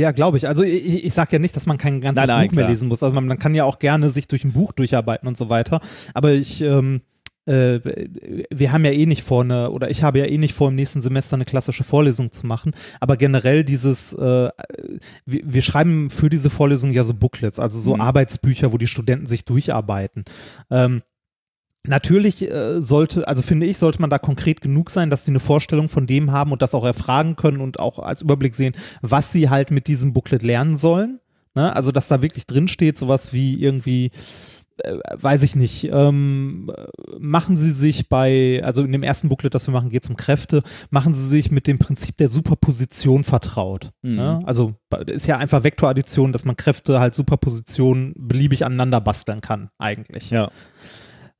Ja, 0.00 0.12
glaube 0.12 0.38
ich. 0.38 0.48
Also 0.48 0.62
ich, 0.62 1.04
ich 1.04 1.12
sage 1.12 1.32
ja 1.32 1.38
nicht, 1.38 1.54
dass 1.54 1.66
man 1.66 1.76
kein 1.76 2.00
ganzes 2.00 2.26
Nein, 2.26 2.28
nein, 2.28 2.48
Buch 2.48 2.56
mehr 2.56 2.64
klar. 2.64 2.70
lesen 2.70 2.88
muss. 2.88 3.02
Also 3.02 3.14
man, 3.14 3.26
man 3.26 3.38
kann 3.38 3.54
ja 3.54 3.64
auch 3.64 3.78
gerne 3.78 4.08
sich 4.08 4.26
durch 4.28 4.44
ein 4.44 4.52
Buch 4.52 4.72
durcharbeiten 4.72 5.28
und 5.28 5.36
so 5.36 5.50
weiter. 5.50 5.80
Aber 6.14 6.32
ich, 6.32 6.62
ähm, 6.62 7.02
äh, 7.44 7.80
wir 8.50 8.72
haben 8.72 8.84
ja 8.84 8.92
eh 8.92 9.04
nicht 9.04 9.22
vor, 9.22 9.42
eine, 9.44 9.70
oder 9.70 9.90
ich 9.90 10.02
habe 10.02 10.18
ja 10.20 10.24
eh 10.24 10.38
nicht 10.38 10.54
vor, 10.54 10.68
im 10.70 10.74
nächsten 10.74 11.02
Semester 11.02 11.34
eine 11.36 11.44
klassische 11.44 11.84
Vorlesung 11.84 12.32
zu 12.32 12.46
machen. 12.46 12.72
Aber 12.98 13.18
generell 13.18 13.62
dieses, 13.62 14.14
äh, 14.14 14.48
wir, 15.26 15.40
wir 15.44 15.62
schreiben 15.62 16.08
für 16.08 16.30
diese 16.30 16.48
Vorlesung 16.48 16.92
ja 16.92 17.04
so 17.04 17.12
Booklets, 17.12 17.58
also 17.58 17.78
so 17.78 17.94
Mhm. 17.94 18.00
Arbeitsbücher, 18.00 18.72
wo 18.72 18.78
die 18.78 18.86
Studenten 18.86 19.26
sich 19.26 19.44
durcharbeiten. 19.44 20.24
Ähm, 20.70 21.02
Natürlich 21.86 22.42
äh, 22.42 22.80
sollte, 22.82 23.26
also 23.26 23.42
finde 23.42 23.66
ich, 23.66 23.78
sollte 23.78 24.00
man 24.00 24.10
da 24.10 24.18
konkret 24.18 24.60
genug 24.60 24.90
sein, 24.90 25.08
dass 25.08 25.24
die 25.24 25.30
eine 25.30 25.40
Vorstellung 25.40 25.88
von 25.88 26.06
dem 26.06 26.30
haben 26.30 26.52
und 26.52 26.60
das 26.60 26.74
auch 26.74 26.84
erfragen 26.84 27.36
können 27.36 27.60
und 27.60 27.80
auch 27.80 27.98
als 27.98 28.20
Überblick 28.20 28.54
sehen, 28.54 28.74
was 29.00 29.32
sie 29.32 29.48
halt 29.48 29.70
mit 29.70 29.86
diesem 29.86 30.12
Booklet 30.12 30.42
lernen 30.42 30.76
sollen. 30.76 31.20
Ne? 31.54 31.74
Also, 31.74 31.90
dass 31.90 32.08
da 32.08 32.20
wirklich 32.20 32.46
drin 32.46 32.68
steht, 32.68 32.98
sowas 32.98 33.32
wie 33.32 33.54
irgendwie, 33.54 34.10
äh, 34.82 34.98
weiß 35.14 35.42
ich 35.42 35.56
nicht, 35.56 35.88
ähm, 35.90 36.70
äh, 36.76 36.86
machen 37.18 37.56
Sie 37.56 37.72
sich 37.72 38.10
bei, 38.10 38.60
also 38.62 38.84
in 38.84 38.92
dem 38.92 39.02
ersten 39.02 39.30
Booklet, 39.30 39.54
das 39.54 39.66
wir 39.66 39.72
machen, 39.72 39.88
geht 39.88 40.04
es 40.04 40.10
um 40.10 40.16
Kräfte, 40.16 40.62
machen 40.90 41.14
Sie 41.14 41.26
sich 41.26 41.50
mit 41.50 41.66
dem 41.66 41.78
Prinzip 41.78 42.18
der 42.18 42.28
Superposition 42.28 43.24
vertraut. 43.24 43.90
Mhm. 44.02 44.16
Ne? 44.16 44.40
Also 44.44 44.74
ist 45.06 45.26
ja 45.26 45.38
einfach 45.38 45.64
Vektoraddition, 45.64 46.32
dass 46.32 46.44
man 46.44 46.56
Kräfte 46.56 47.00
halt 47.00 47.14
Superposition 47.14 48.12
beliebig 48.16 48.66
aneinander 48.66 49.00
basteln 49.00 49.40
kann, 49.40 49.70
eigentlich. 49.78 50.28
Ja. 50.28 50.50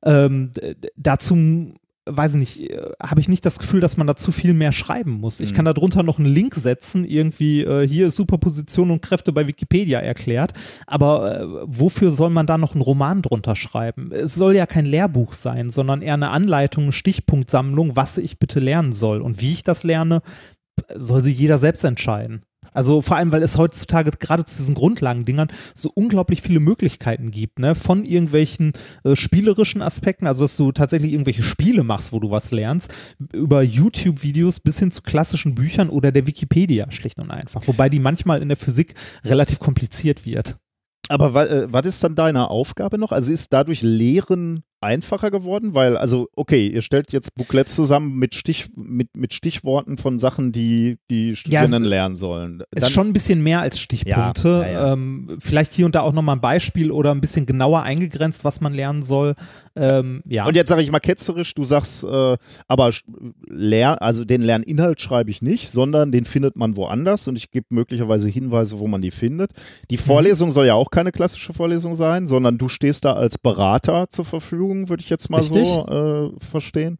Ähm, 0.03 0.51
dazu, 0.95 1.73
weiß 2.07 2.33
ich 2.33 2.39
nicht, 2.39 2.71
äh, 2.71 2.91
habe 3.01 3.21
ich 3.21 3.29
nicht 3.29 3.45
das 3.45 3.59
Gefühl, 3.59 3.79
dass 3.79 3.95
man 3.97 4.07
dazu 4.07 4.31
viel 4.31 4.53
mehr 4.53 4.71
schreiben 4.71 5.11
muss. 5.11 5.39
Ich 5.39 5.51
Mhm. 5.51 5.55
kann 5.55 5.65
darunter 5.65 6.01
noch 6.01 6.17
einen 6.17 6.33
Link 6.33 6.55
setzen, 6.55 7.05
irgendwie, 7.05 7.61
äh, 7.61 7.87
hier 7.87 8.07
ist 8.07 8.15
Superposition 8.15 8.89
und 8.89 9.03
Kräfte 9.03 9.31
bei 9.31 9.45
Wikipedia 9.47 9.99
erklärt, 9.99 10.53
aber 10.87 11.39
äh, 11.41 11.45
wofür 11.67 12.09
soll 12.09 12.31
man 12.31 12.47
da 12.47 12.57
noch 12.57 12.73
einen 12.73 12.81
Roman 12.81 13.21
drunter 13.21 13.55
schreiben? 13.55 14.11
Es 14.11 14.33
soll 14.33 14.55
ja 14.55 14.65
kein 14.65 14.85
Lehrbuch 14.87 15.33
sein, 15.33 15.69
sondern 15.69 16.01
eher 16.01 16.15
eine 16.15 16.29
Anleitung, 16.29 16.85
eine 16.85 16.91
Stichpunktsammlung, 16.91 17.95
was 17.95 18.17
ich 18.17 18.39
bitte 18.39 18.59
lernen 18.59 18.93
soll. 18.93 19.21
Und 19.21 19.39
wie 19.39 19.51
ich 19.51 19.63
das 19.63 19.83
lerne, 19.83 20.21
soll 20.95 21.23
sich 21.23 21.37
jeder 21.37 21.59
selbst 21.59 21.83
entscheiden. 21.83 22.41
Also 22.71 23.01
vor 23.01 23.17
allem, 23.17 23.31
weil 23.31 23.43
es 23.43 23.57
heutzutage 23.57 24.11
gerade 24.11 24.45
zu 24.45 24.57
diesen 24.57 24.75
Grundlagendingern 24.75 25.49
so 25.73 25.91
unglaublich 25.93 26.41
viele 26.41 26.59
Möglichkeiten 26.59 27.31
gibt, 27.31 27.59
ne? 27.59 27.75
Von 27.75 28.05
irgendwelchen 28.05 28.73
äh, 29.03 29.15
spielerischen 29.15 29.81
Aspekten, 29.81 30.27
also 30.27 30.43
dass 30.43 30.57
du 30.57 30.71
tatsächlich 30.71 31.13
irgendwelche 31.13 31.43
Spiele 31.43 31.83
machst, 31.83 32.11
wo 32.13 32.19
du 32.19 32.31
was 32.31 32.51
lernst, 32.51 32.93
über 33.33 33.61
YouTube-Videos 33.61 34.59
bis 34.59 34.79
hin 34.79 34.91
zu 34.91 35.01
klassischen 35.01 35.55
Büchern 35.55 35.89
oder 35.89 36.11
der 36.11 36.27
Wikipedia 36.27 36.91
schlicht 36.91 37.19
und 37.19 37.31
einfach. 37.31 37.67
Wobei 37.67 37.89
die 37.89 37.99
manchmal 37.99 38.41
in 38.41 38.47
der 38.47 38.57
Physik 38.57 38.95
relativ 39.23 39.59
kompliziert 39.59 40.25
wird. 40.25 40.55
Aber 41.09 41.49
äh, 41.49 41.67
was 41.71 41.85
ist 41.85 42.03
dann 42.03 42.15
deine 42.15 42.49
Aufgabe 42.49 42.97
noch? 42.97 43.11
Also 43.11 43.31
ist 43.31 43.51
dadurch 43.51 43.81
Lehren 43.81 44.63
einfacher 44.81 45.31
geworden? 45.31 45.73
Weil, 45.73 45.95
also, 45.97 46.27
okay, 46.35 46.67
ihr 46.67 46.81
stellt 46.81 47.11
jetzt 47.13 47.35
Booklets 47.35 47.75
zusammen 47.75 48.17
mit, 48.17 48.35
Stich, 48.35 48.65
mit, 48.75 49.15
mit 49.15 49.33
Stichworten 49.33 49.97
von 49.97 50.19
Sachen, 50.19 50.51
die 50.51 50.97
die 51.09 51.35
Studierenden 51.35 51.83
es- 51.83 51.89
lernen 51.89 52.15
sollen. 52.15 52.63
Ist 52.71 52.91
schon 52.91 53.07
ein 53.07 53.13
bisschen 53.13 53.41
mehr 53.43 53.61
als 53.61 53.79
Stichpunkte. 53.79 54.47
Ja, 54.49 54.61
ja, 54.63 54.71
ja. 54.71 54.93
Ähm, 54.93 55.37
vielleicht 55.39 55.73
hier 55.73 55.85
und 55.85 55.95
da 55.95 56.01
auch 56.01 56.13
nochmal 56.13 56.35
ein 56.37 56.41
Beispiel 56.41 56.91
oder 56.91 57.11
ein 57.11 57.21
bisschen 57.21 57.45
genauer 57.45 57.83
eingegrenzt, 57.83 58.43
was 58.43 58.59
man 58.61 58.73
lernen 58.73 59.03
soll. 59.03 59.35
Ähm, 59.75 60.21
ja. 60.25 60.45
Und 60.45 60.55
jetzt 60.55 60.69
sage 60.69 60.81
ich 60.81 60.91
mal 60.91 60.99
ketzerisch, 60.99 61.53
du 61.53 61.63
sagst, 61.63 62.03
äh, 62.03 62.37
aber 62.67 62.91
Lern, 63.47 63.97
also 63.99 64.25
den 64.25 64.41
Lerninhalt 64.41 64.99
schreibe 64.99 65.29
ich 65.29 65.41
nicht, 65.41 65.69
sondern 65.69 66.11
den 66.11 66.25
findet 66.25 66.55
man 66.57 66.75
woanders 66.75 67.27
und 67.27 67.37
ich 67.37 67.51
gebe 67.51 67.67
möglicherweise 67.69 68.27
Hinweise, 68.29 68.79
wo 68.79 68.87
man 68.87 69.01
die 69.01 69.11
findet. 69.11 69.51
Die 69.89 69.95
Mhm. 69.95 70.01
Vorlesung 70.01 70.51
soll 70.51 70.65
ja 70.65 70.73
auch 70.73 70.89
keine 70.91 71.11
klassische 71.11 71.53
Vorlesung 71.53 71.95
sein, 71.95 72.27
sondern 72.27 72.57
du 72.57 72.67
stehst 72.67 73.05
da 73.05 73.13
als 73.13 73.37
Berater 73.37 74.09
zur 74.09 74.25
Verfügung, 74.25 74.70
würde 74.89 75.01
ich 75.01 75.09
jetzt 75.09 75.29
mal 75.29 75.41
Richtig. 75.41 75.65
so 75.67 76.33
äh, 76.35 76.39
verstehen. 76.39 76.97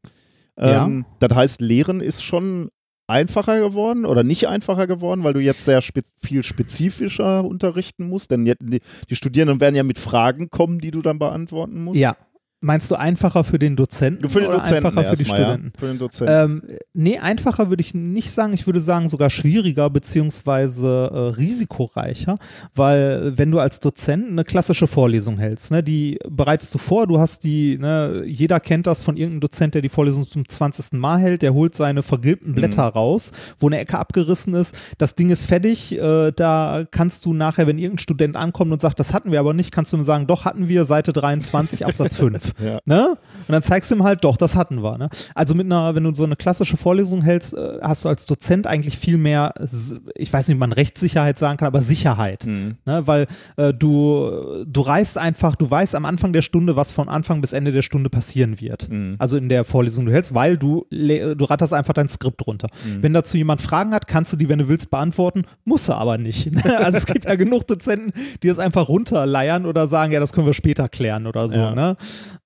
Ja. 0.59 0.85
Ähm, 0.85 1.05
das 1.19 1.35
heißt, 1.35 1.61
Lehren 1.61 2.01
ist 2.01 2.21
schon 2.23 2.69
einfacher 3.07 3.59
geworden 3.59 4.05
oder 4.05 4.23
nicht 4.23 4.47
einfacher 4.47 4.87
geworden, 4.87 5.23
weil 5.23 5.33
du 5.33 5.39
jetzt 5.39 5.65
sehr 5.65 5.81
spe 5.81 6.01
viel 6.21 6.43
spezifischer 6.43 7.43
unterrichten 7.43 8.07
musst, 8.07 8.31
denn 8.31 8.45
die, 8.45 8.79
die 9.09 9.15
Studierenden 9.15 9.59
werden 9.59 9.75
ja 9.75 9.83
mit 9.83 9.99
Fragen 9.99 10.49
kommen, 10.49 10.79
die 10.79 10.91
du 10.91 11.01
dann 11.01 11.19
beantworten 11.19 11.83
musst. 11.83 11.99
ja. 11.99 12.15
Meinst 12.63 12.91
du 12.91 12.95
einfacher 12.95 13.43
für 13.43 13.57
den 13.57 13.75
Dozenten 13.75 14.29
Für 14.29 14.39
den 14.39 14.49
oder 14.49 14.59
Dozenten 14.59 14.85
einfacher 14.85 15.09
für 15.09 15.23
die 15.23 15.29
ja. 15.29 15.35
Studenten? 15.35 15.73
Für 15.79 15.87
den 15.87 15.97
Dozenten. 15.97 16.51
Ähm, 16.51 16.77
nee, 16.93 17.17
einfacher 17.17 17.69
würde 17.69 17.81
ich 17.81 17.95
nicht 17.95 18.29
sagen. 18.29 18.53
Ich 18.53 18.67
würde 18.67 18.79
sagen 18.79 19.07
sogar 19.07 19.31
schwieriger 19.31 19.89
beziehungsweise 19.89 21.09
äh, 21.11 21.17
risikoreicher, 21.39 22.37
weil 22.75 23.35
wenn 23.35 23.49
du 23.49 23.57
als 23.57 23.79
Dozent 23.79 24.29
eine 24.29 24.43
klassische 24.43 24.85
Vorlesung 24.85 25.39
hältst, 25.39 25.71
ne, 25.71 25.81
die 25.81 26.19
bereitest 26.29 26.71
du 26.75 26.77
vor, 26.77 27.07
du 27.07 27.19
hast 27.19 27.43
die, 27.43 27.79
ne, 27.79 28.23
jeder 28.27 28.59
kennt 28.59 28.85
das 28.85 29.01
von 29.01 29.17
irgendeinem 29.17 29.41
Dozent, 29.41 29.73
der 29.73 29.81
die 29.81 29.89
Vorlesung 29.89 30.27
zum 30.27 30.47
20. 30.47 30.99
Mal 30.99 31.17
hält, 31.17 31.41
der 31.41 31.55
holt 31.55 31.73
seine 31.73 32.03
vergilbten 32.03 32.53
Blätter 32.53 32.83
raus, 32.83 33.31
wo 33.57 33.69
eine 33.69 33.79
Ecke 33.79 33.97
abgerissen 33.97 34.53
ist, 34.53 34.75
das 34.99 35.15
Ding 35.15 35.31
ist 35.31 35.47
fertig, 35.47 35.97
äh, 35.97 36.31
da 36.31 36.85
kannst 36.91 37.25
du 37.25 37.33
nachher, 37.33 37.65
wenn 37.65 37.79
irgendein 37.79 38.03
Student 38.03 38.35
ankommt 38.35 38.71
und 38.71 38.81
sagt, 38.81 38.99
das 38.99 39.13
hatten 39.13 39.31
wir 39.31 39.39
aber 39.39 39.55
nicht, 39.55 39.71
kannst 39.71 39.93
du 39.93 39.97
ihm 39.97 40.03
sagen, 40.03 40.27
doch 40.27 40.45
hatten 40.45 40.67
wir, 40.67 40.85
Seite 40.85 41.11
23, 41.11 41.87
Absatz 41.87 42.15
5. 42.17 42.50
Ja. 42.59 42.79
Ne? 42.85 43.09
Und 43.09 43.51
dann 43.51 43.63
zeigst 43.63 43.91
du 43.91 43.95
ihm 43.95 44.03
halt, 44.03 44.23
doch, 44.23 44.37
das 44.37 44.55
hatten 44.55 44.81
wir. 44.83 44.97
Ne? 44.97 45.09
Also 45.35 45.55
mit 45.55 45.65
einer, 45.65 45.95
wenn 45.95 46.03
du 46.03 46.13
so 46.13 46.23
eine 46.23 46.35
klassische 46.35 46.77
Vorlesung 46.77 47.21
hältst, 47.21 47.53
äh, 47.53 47.79
hast 47.81 48.05
du 48.05 48.09
als 48.09 48.25
Dozent 48.25 48.67
eigentlich 48.67 48.97
viel 48.97 49.17
mehr, 49.17 49.53
ich 50.15 50.31
weiß 50.31 50.47
nicht, 50.47 50.57
wie 50.57 50.59
man 50.59 50.71
Rechtssicherheit 50.71 51.37
sagen 51.37 51.57
kann, 51.57 51.67
aber 51.67 51.81
Sicherheit. 51.81 52.45
Mhm. 52.45 52.77
Ne? 52.85 53.05
Weil 53.05 53.27
äh, 53.57 53.73
du, 53.73 54.65
du 54.65 54.81
reißt 54.81 55.17
einfach, 55.17 55.55
du 55.55 55.69
weißt 55.69 55.95
am 55.95 56.05
Anfang 56.05 56.33
der 56.33 56.41
Stunde, 56.41 56.75
was 56.75 56.91
von 56.91 57.09
Anfang 57.09 57.41
bis 57.41 57.53
Ende 57.53 57.71
der 57.71 57.81
Stunde 57.81 58.09
passieren 58.09 58.59
wird. 58.59 58.89
Mhm. 58.89 59.15
Also 59.19 59.37
in 59.37 59.49
der 59.49 59.63
Vorlesung 59.63 60.05
du 60.05 60.11
hältst, 60.11 60.33
weil 60.33 60.57
du, 60.57 60.85
du 60.89 61.45
ratterst 61.45 61.73
einfach 61.73 61.93
dein 61.93 62.09
Skript 62.09 62.45
runter. 62.47 62.67
Mhm. 62.85 63.03
Wenn 63.03 63.13
dazu 63.13 63.37
jemand 63.37 63.61
Fragen 63.61 63.93
hat, 63.93 64.07
kannst 64.07 64.33
du 64.33 64.37
die, 64.37 64.49
wenn 64.49 64.59
du 64.59 64.67
willst, 64.67 64.91
beantworten, 64.91 65.43
muss 65.65 65.89
er 65.89 65.97
aber 65.97 66.17
nicht. 66.17 66.51
also 66.77 66.97
es 66.97 67.05
gibt 67.05 67.25
ja 67.25 67.35
genug 67.35 67.67
Dozenten, 67.67 68.11
die 68.43 68.47
das 68.47 68.59
einfach 68.59 68.89
runterleiern 68.89 69.65
oder 69.65 69.87
sagen, 69.87 70.11
ja, 70.11 70.19
das 70.19 70.33
können 70.33 70.47
wir 70.47 70.53
später 70.53 70.89
klären 70.89 71.27
oder 71.27 71.47
so. 71.47 71.59
Ja. 71.59 71.75
Ne? 71.75 71.97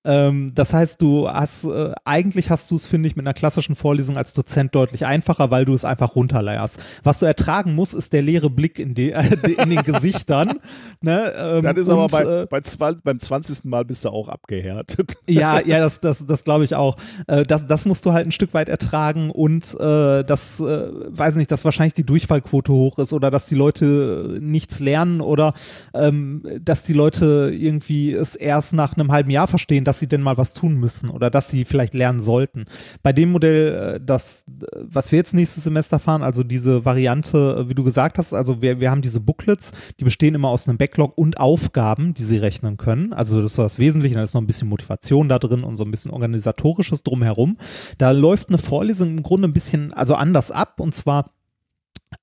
Ähm, 0.05 0.51
das 0.55 0.71
heißt, 0.73 1.01
du 1.01 1.27
hast, 1.27 1.65
äh, 1.65 1.91
eigentlich 2.05 2.49
hast 2.49 2.71
du 2.71 2.75
es, 2.75 2.85
finde 2.85 3.07
ich, 3.07 3.15
mit 3.15 3.25
einer 3.25 3.33
klassischen 3.33 3.75
Vorlesung 3.75 4.17
als 4.17 4.33
Dozent 4.33 4.75
deutlich 4.75 5.05
einfacher, 5.05 5.51
weil 5.51 5.65
du 5.65 5.73
es 5.73 5.83
einfach 5.83 6.15
runterleierst. 6.15 6.79
Was 7.03 7.19
du 7.19 7.25
ertragen 7.25 7.75
musst, 7.75 7.93
ist 7.93 8.13
der 8.13 8.21
leere 8.21 8.49
Blick 8.49 8.79
in, 8.79 8.93
die, 8.93 9.11
äh, 9.11 9.35
in 9.61 9.69
den 9.69 9.83
Gesichtern. 9.83 10.59
Ne? 11.01 11.33
Ähm, 11.35 11.63
Das 11.63 11.77
ist 11.77 11.89
aber 11.89 12.03
und, 12.03 12.11
bei, 12.11 12.23
äh, 12.23 12.45
bei 12.49 12.61
zwei, 12.61 12.93
beim 12.93 13.19
20. 13.19 13.65
Mal 13.65 13.85
bist 13.85 14.05
du 14.05 14.09
auch 14.09 14.29
abgehärtet. 14.29 15.15
ja, 15.27 15.59
ja, 15.59 15.79
das, 15.79 15.99
das, 15.99 16.25
das 16.25 16.43
glaube 16.43 16.65
ich 16.65 16.75
auch. 16.75 16.97
Äh, 17.27 17.43
das, 17.43 17.65
das 17.67 17.85
musst 17.85 18.05
du 18.05 18.13
halt 18.13 18.27
ein 18.27 18.31
Stück 18.31 18.53
weit 18.53 18.69
ertragen 18.69 19.31
und 19.31 19.73
äh, 19.79 20.23
das, 20.23 20.59
äh, 20.59 20.89
weiß 20.91 21.35
nicht, 21.35 21.51
dass 21.51 21.65
wahrscheinlich 21.65 21.93
die 21.93 22.05
Durchfallquote 22.05 22.71
hoch 22.71 22.99
ist 22.99 23.13
oder 23.13 23.31
dass 23.31 23.47
die 23.47 23.55
Leute 23.55 24.37
nichts 24.39 24.79
lernen 24.79 25.21
oder 25.21 25.53
ähm, 25.93 26.43
dass 26.63 26.83
die 26.83 26.93
Leute 26.93 27.51
irgendwie 27.53 28.13
es 28.13 28.35
erst 28.35 28.73
nach 28.73 28.95
einem 28.95 29.11
halben 29.11 29.29
Jahr 29.31 29.47
verstehen, 29.47 29.83
dass 29.83 29.94
sie 29.99 30.07
denn 30.07 30.21
mal 30.21 30.37
was 30.37 30.53
tun 30.53 30.75
müssen 30.75 31.09
oder 31.09 31.29
dass 31.29 31.49
sie 31.49 31.65
vielleicht 31.65 31.93
lernen 31.93 32.21
sollten. 32.21 32.65
Bei 33.03 33.13
dem 33.13 33.31
Modell, 33.31 33.95
äh, 33.95 33.99
das, 34.03 34.45
was 34.73 35.11
wir 35.11 35.17
jetzt 35.17 35.33
nächstes 35.33 35.63
Semester 35.63 35.99
fahren, 35.99 36.23
also 36.23 36.43
diese 36.43 36.85
Variante, 36.85 37.57
äh, 37.59 37.69
wie 37.69 37.75
du 37.75 37.83
gesagt 37.83 38.17
hast, 38.17 38.33
also 38.33 38.61
wir, 38.61 38.79
wir 38.79 38.91
haben 38.91 39.01
diese 39.01 39.19
Booklets, 39.19 39.71
die 39.99 40.03
bestehen 40.03 40.35
immer 40.35 40.49
aus 40.49 40.67
einem 40.67 40.77
Backlog 40.77 41.17
und 41.17 41.39
Aufgaben, 41.39 42.13
die 42.13 42.23
sie 42.23 42.37
rechnen 42.37 42.77
können. 42.77 43.13
Also 43.13 43.41
das 43.41 43.51
ist 43.51 43.57
das 43.57 43.79
Wesentliche, 43.79 44.15
da 44.15 44.23
ist 44.23 44.33
noch 44.33 44.41
ein 44.41 44.47
bisschen 44.47 44.69
Motivation 44.69 45.29
da 45.29 45.39
drin 45.39 45.63
und 45.63 45.75
so 45.75 45.83
ein 45.83 45.91
bisschen 45.91 46.11
organisatorisches 46.11 47.03
drumherum. 47.03 47.57
Da 47.97 48.11
läuft 48.11 48.49
eine 48.49 48.57
Vorlesung 48.57 49.09
im 49.09 49.23
Grunde 49.23 49.47
ein 49.47 49.53
bisschen, 49.53 49.93
also 49.93 50.15
anders 50.15 50.51
ab 50.51 50.79
und 50.79 50.95
zwar 50.95 51.34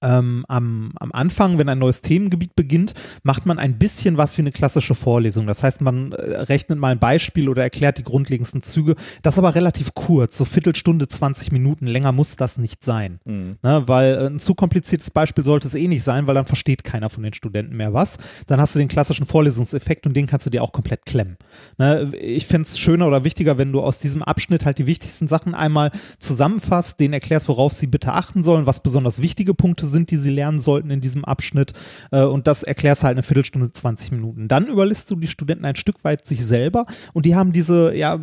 ähm, 0.01 0.45
am, 0.49 0.93
am 0.99 1.13
Anfang, 1.13 1.59
wenn 1.59 1.69
ein 1.69 1.79
neues 1.79 2.01
Themengebiet 2.01 2.55
beginnt, 2.57 2.95
macht 3.23 3.47
man 3.47 3.59
ein 3.59 3.79
bisschen 3.79 4.17
was 4.17 4.37
wie 4.37 4.43
eine 4.43 4.53
klassische 4.53 4.95
Vorlesung. 4.95 5.47
Das 5.47 5.63
heißt, 5.63 5.81
man 5.81 6.13
äh, 6.13 6.43
rechnet 6.43 6.79
mal 6.79 6.93
ein 6.93 6.99
Beispiel 6.99 7.49
oder 7.49 7.63
erklärt 7.63 7.99
die 7.99 8.03
grundlegendsten 8.03 8.63
Züge. 8.63 8.95
Das 9.23 9.39
aber 9.39 9.55
relativ 9.55 9.95
kurz, 9.95 10.39
so 10.39 10.45
Viertelstunde, 10.45 11.09
20 11.09 11.53
Minuten. 11.53 11.87
Länger 11.87 12.13
muss 12.13 12.37
das 12.37 12.59
nicht 12.59 12.85
sein. 12.85 13.19
Mhm. 13.25 13.57
Ne, 13.63 13.83
weil 13.87 14.15
äh, 14.15 14.27
ein 14.27 14.41
zu 14.41 14.55
kompliziertes 14.55 15.11
Beispiel 15.11 15.45
sollte 15.45 15.69
es 15.69 15.75
eh 15.75 15.89
nicht 15.89 16.03
sein, 16.03 16.27
weil 16.27 16.35
dann 16.35 16.47
versteht 16.47 16.85
keiner 16.85 17.11
von 17.11 17.23
den 17.23 17.35
Studenten 17.35 17.77
mehr 17.77 17.93
was. 17.93 18.19
Dann 18.47 18.61
hast 18.61 18.75
du 18.75 18.79
den 18.79 18.89
klassischen 18.89 19.27
Vorlesungseffekt 19.27 20.07
und 20.07 20.15
den 20.15 20.27
kannst 20.27 20.47
du 20.47 20.51
dir 20.51 20.63
auch 20.63 20.73
komplett 20.73 21.07
klemmen. 21.07 21.37
Ne, 21.79 22.13
ich 22.17 22.47
fände 22.47 22.67
es 22.67 22.79
schöner 22.79 23.07
oder 23.07 23.25
wichtiger, 23.25 23.59
wenn 23.59 23.73
du 23.73 23.81
aus 23.81 23.99
diesem 23.99 24.23
Abschnitt 24.23 24.65
halt 24.65 24.79
die 24.79 24.87
wichtigsten 24.87 25.29
Sachen 25.29 25.55
einmal 25.55 25.91
zusammenfasst, 26.19 26.99
denen 27.01 27.15
erklärst, 27.15 27.49
worauf 27.49 27.73
sie 27.73 27.87
bitte 27.87 28.13
achten 28.13 28.43
sollen, 28.43 28.67
was 28.67 28.83
besonders 28.83 29.21
wichtige 29.21 29.55
Punkte 29.55 29.72
sind, 29.81 30.11
die 30.11 30.17
sie 30.17 30.31
lernen 30.31 30.59
sollten 30.59 30.91
in 30.91 31.01
diesem 31.01 31.25
Abschnitt. 31.25 31.73
Äh, 32.11 32.23
und 32.23 32.47
das 32.47 32.63
erklärst 32.63 33.05
halt 33.05 33.15
eine 33.15 33.23
Viertelstunde, 33.23 33.73
20 33.73 34.13
Minuten. 34.13 34.49
Dann 34.49 34.67
überlässt 34.67 35.11
du 35.11 35.17
die 35.17 35.27
Studenten 35.27 35.65
ein 35.65 35.77
Stück 35.77 36.05
weit 36.05 36.27
sich 36.27 36.45
selber 36.45 36.85
und 37.13 37.27
die 37.27 37.35
haben 37.35 37.53
diese, 37.53 37.95
ja, 37.95 38.19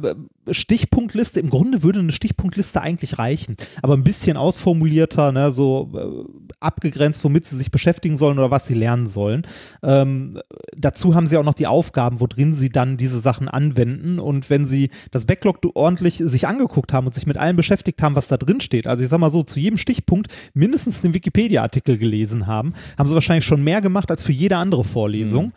Stichpunktliste, 0.54 1.40
im 1.40 1.50
Grunde 1.50 1.84
würde 1.84 2.00
eine 2.00 2.12
Stichpunktliste 2.12 2.82
eigentlich 2.82 3.20
reichen, 3.20 3.56
aber 3.82 3.96
ein 3.96 4.04
bisschen 4.04 4.38
ausformulierter, 4.38 5.32
ne, 5.32 5.52
so 5.52 5.92
äh, 5.96 6.54
abgegrenzt, 6.60 7.24
womit 7.24 7.46
sie 7.46 7.58
sich 7.58 7.72
beschäftigen 7.72 8.18
sollen 8.18 8.38
oder 8.38 8.52
was 8.52 8.68
sie 8.68 8.74
lernen 8.74 9.08
sollen. 9.08 9.44
Ähm, 9.84 10.40
dazu 10.76 11.16
haben 11.16 11.28
sie 11.28 11.38
auch 11.38 11.44
noch 11.44 11.54
die 11.54 11.68
Aufgaben, 11.68 12.20
wo 12.20 12.28
drin 12.28 12.54
sie 12.54 12.70
dann 12.70 12.98
diese 12.98 13.20
Sachen 13.20 13.48
anwenden. 13.48 14.20
Und 14.20 14.50
wenn 14.50 14.66
sie 14.66 14.90
das 15.12 15.26
Backlog 15.26 15.60
ordentlich 15.76 16.18
sich 16.18 16.48
angeguckt 16.48 16.94
haben 16.94 17.08
und 17.08 17.14
sich 17.14 17.26
mit 17.26 17.38
allem 17.38 17.56
beschäftigt 17.56 18.02
haben, 18.02 18.16
was 18.16 18.28
da 18.28 18.38
drin 18.38 18.62
steht, 18.62 18.88
also 18.88 19.04
ich 19.04 19.10
sag 19.10 19.20
mal 19.20 19.32
so, 19.32 19.44
zu 19.44 19.60
jedem 19.60 19.78
Stichpunkt 19.78 20.34
mindestens 20.54 21.02
den 21.02 21.14
Wikipedia-Artikel 21.14 21.98
gelesen 21.98 22.48
haben, 22.48 22.74
haben 22.98 23.08
sie 23.08 23.14
wahrscheinlich 23.14 23.46
schon 23.46 23.64
mehr 23.64 23.82
gemacht 23.82 24.12
als 24.12 24.24
für 24.24 24.32
jede 24.32 24.58
andere 24.58 24.84
Vorlesung 24.84 25.54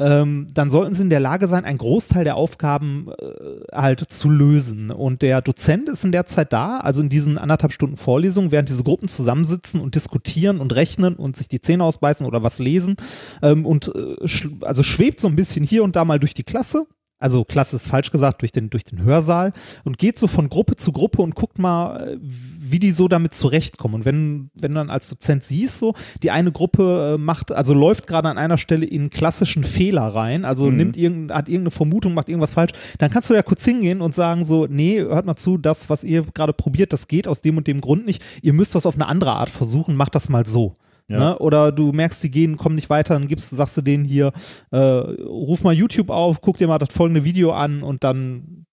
ähm, 0.00 0.46
dann 0.52 0.70
sollten 0.70 0.94
sie 0.94 1.02
in 1.02 1.10
der 1.10 1.20
Lage 1.20 1.46
sein, 1.46 1.64
einen 1.64 1.78
Großteil 1.78 2.24
der 2.24 2.36
Aufgaben 2.36 3.08
äh, 3.18 3.76
halt 3.76 4.00
zu 4.10 4.30
lösen. 4.30 4.90
Und 4.90 5.22
der 5.22 5.42
Dozent 5.42 5.88
ist 5.88 6.04
in 6.04 6.12
der 6.12 6.26
Zeit 6.26 6.52
da, 6.52 6.78
also 6.78 7.02
in 7.02 7.10
diesen 7.10 7.38
anderthalb 7.38 7.72
Stunden 7.72 7.96
Vorlesung, 7.96 8.50
während 8.50 8.68
diese 8.68 8.82
Gruppen 8.82 9.08
zusammensitzen 9.08 9.80
und 9.80 9.94
diskutieren 9.94 10.58
und 10.58 10.74
rechnen 10.74 11.14
und 11.14 11.36
sich 11.36 11.48
die 11.48 11.60
Zähne 11.60 11.84
ausbeißen 11.84 12.26
oder 12.26 12.42
was 12.42 12.58
lesen 12.58 12.96
ähm, 13.42 13.66
und 13.66 13.92
äh, 13.94 14.26
sch 14.26 14.48
also 14.62 14.82
schwebt 14.82 15.20
so 15.20 15.28
ein 15.28 15.36
bisschen 15.36 15.64
hier 15.64 15.84
und 15.84 15.96
da 15.96 16.04
mal 16.04 16.18
durch 16.18 16.34
die 16.34 16.44
Klasse. 16.44 16.84
Also 17.20 17.44
Klasse 17.44 17.76
ist 17.76 17.86
falsch 17.86 18.10
gesagt, 18.10 18.40
durch 18.42 18.50
den, 18.50 18.70
durch 18.70 18.84
den 18.84 19.02
Hörsaal 19.04 19.52
und 19.84 19.98
geht 19.98 20.18
so 20.18 20.26
von 20.26 20.48
Gruppe 20.48 20.74
zu 20.76 20.90
Gruppe 20.90 21.22
und 21.22 21.34
guckt 21.36 21.58
mal, 21.58 22.14
äh, 22.14 22.16
wie 22.20 22.78
die 22.78 22.92
so 22.92 23.06
damit 23.08 23.34
zurechtkommen. 23.34 23.96
Und 23.96 24.04
wenn, 24.04 24.50
wenn 24.54 24.72
du 24.72 24.76
dann 24.76 24.90
als 24.90 25.08
Dozent 25.08 25.44
siehst, 25.44 25.78
so, 25.78 25.94
die 26.22 26.30
eine 26.30 26.50
Gruppe 26.50 27.14
äh, 27.14 27.18
macht, 27.18 27.52
also 27.52 27.74
läuft 27.74 28.06
gerade 28.06 28.28
an 28.28 28.38
einer 28.38 28.58
Stelle 28.58 28.86
in 28.86 29.10
klassischen 29.10 29.64
Fehler 29.64 30.02
rein, 30.02 30.44
also 30.44 30.66
Mhm. 30.70 30.76
nimmt 30.76 30.96
irgendein, 30.96 31.36
hat 31.36 31.48
irgendeine 31.48 31.70
Vermutung, 31.72 32.14
macht 32.14 32.28
irgendwas 32.28 32.54
falsch, 32.54 32.72
dann 32.98 33.10
kannst 33.10 33.28
du 33.30 33.34
ja 33.34 33.42
kurz 33.42 33.64
hingehen 33.64 34.00
und 34.00 34.14
sagen 34.14 34.44
so, 34.44 34.66
nee, 34.68 35.00
hört 35.00 35.26
mal 35.26 35.36
zu, 35.36 35.58
das, 35.58 35.90
was 35.90 36.02
ihr 36.04 36.22
gerade 36.34 36.52
probiert, 36.54 36.92
das 36.92 37.06
geht 37.06 37.28
aus 37.28 37.42
dem 37.42 37.56
und 37.58 37.66
dem 37.66 37.80
Grund 37.80 38.06
nicht. 38.06 38.22
Ihr 38.42 38.52
müsst 38.54 38.74
das 38.74 38.86
auf 38.86 38.94
eine 38.94 39.06
andere 39.06 39.32
Art 39.32 39.50
versuchen, 39.50 39.94
macht 39.94 40.14
das 40.14 40.28
mal 40.28 40.46
so. 40.46 40.76
Ja. 41.10 41.18
Ne? 41.18 41.38
Oder 41.38 41.72
du 41.72 41.92
merkst, 41.92 42.22
die 42.22 42.30
gehen, 42.30 42.56
kommen 42.56 42.76
nicht 42.76 42.88
weiter, 42.88 43.14
dann 43.14 43.28
gibst, 43.28 43.50
sagst 43.50 43.76
du 43.76 43.82
denen 43.82 44.04
hier, 44.04 44.32
äh, 44.70 44.78
ruf 44.78 45.62
mal 45.62 45.74
YouTube 45.74 46.08
auf, 46.08 46.40
guck 46.40 46.56
dir 46.56 46.68
mal 46.68 46.78
das 46.78 46.92
folgende 46.92 47.24
Video 47.24 47.52
an 47.52 47.82
und 47.82 48.04
dann 48.04 48.66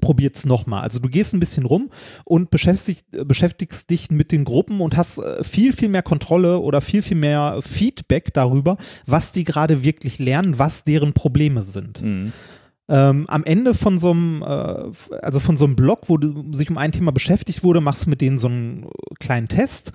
probiert's 0.00 0.44
nochmal. 0.44 0.82
Also 0.82 0.98
du 0.98 1.08
gehst 1.08 1.32
ein 1.32 1.40
bisschen 1.40 1.64
rum 1.64 1.90
und 2.24 2.50
beschäftigst, 2.50 3.06
beschäftigst 3.26 3.88
dich 3.88 4.10
mit 4.10 4.32
den 4.32 4.44
Gruppen 4.44 4.80
und 4.80 4.96
hast 4.96 5.18
äh, 5.18 5.44
viel, 5.44 5.72
viel 5.72 5.88
mehr 5.88 6.02
Kontrolle 6.02 6.58
oder 6.58 6.80
viel, 6.80 7.02
viel 7.02 7.16
mehr 7.16 7.60
Feedback 7.62 8.34
darüber, 8.34 8.76
was 9.06 9.32
die 9.32 9.44
gerade 9.44 9.84
wirklich 9.84 10.18
lernen, 10.18 10.58
was 10.58 10.84
deren 10.84 11.12
Probleme 11.12 11.62
sind. 11.62 12.02
Mhm. 12.02 12.32
Ähm, 12.88 13.26
am 13.28 13.44
Ende 13.44 13.74
von 13.74 13.98
so 13.98 14.10
einem, 14.10 14.42
äh, 14.42 15.16
also 15.22 15.38
von 15.38 15.56
so 15.56 15.64
einem 15.66 15.76
Blog, 15.76 16.08
wo 16.08 16.18
du, 16.18 16.52
sich 16.52 16.68
um 16.68 16.78
ein 16.78 16.92
Thema 16.92 17.12
beschäftigt 17.12 17.62
wurde, 17.62 17.80
machst 17.80 18.06
du 18.06 18.10
mit 18.10 18.20
denen 18.20 18.38
so 18.38 18.48
einen 18.48 18.88
kleinen 19.20 19.48
Test. 19.48 19.92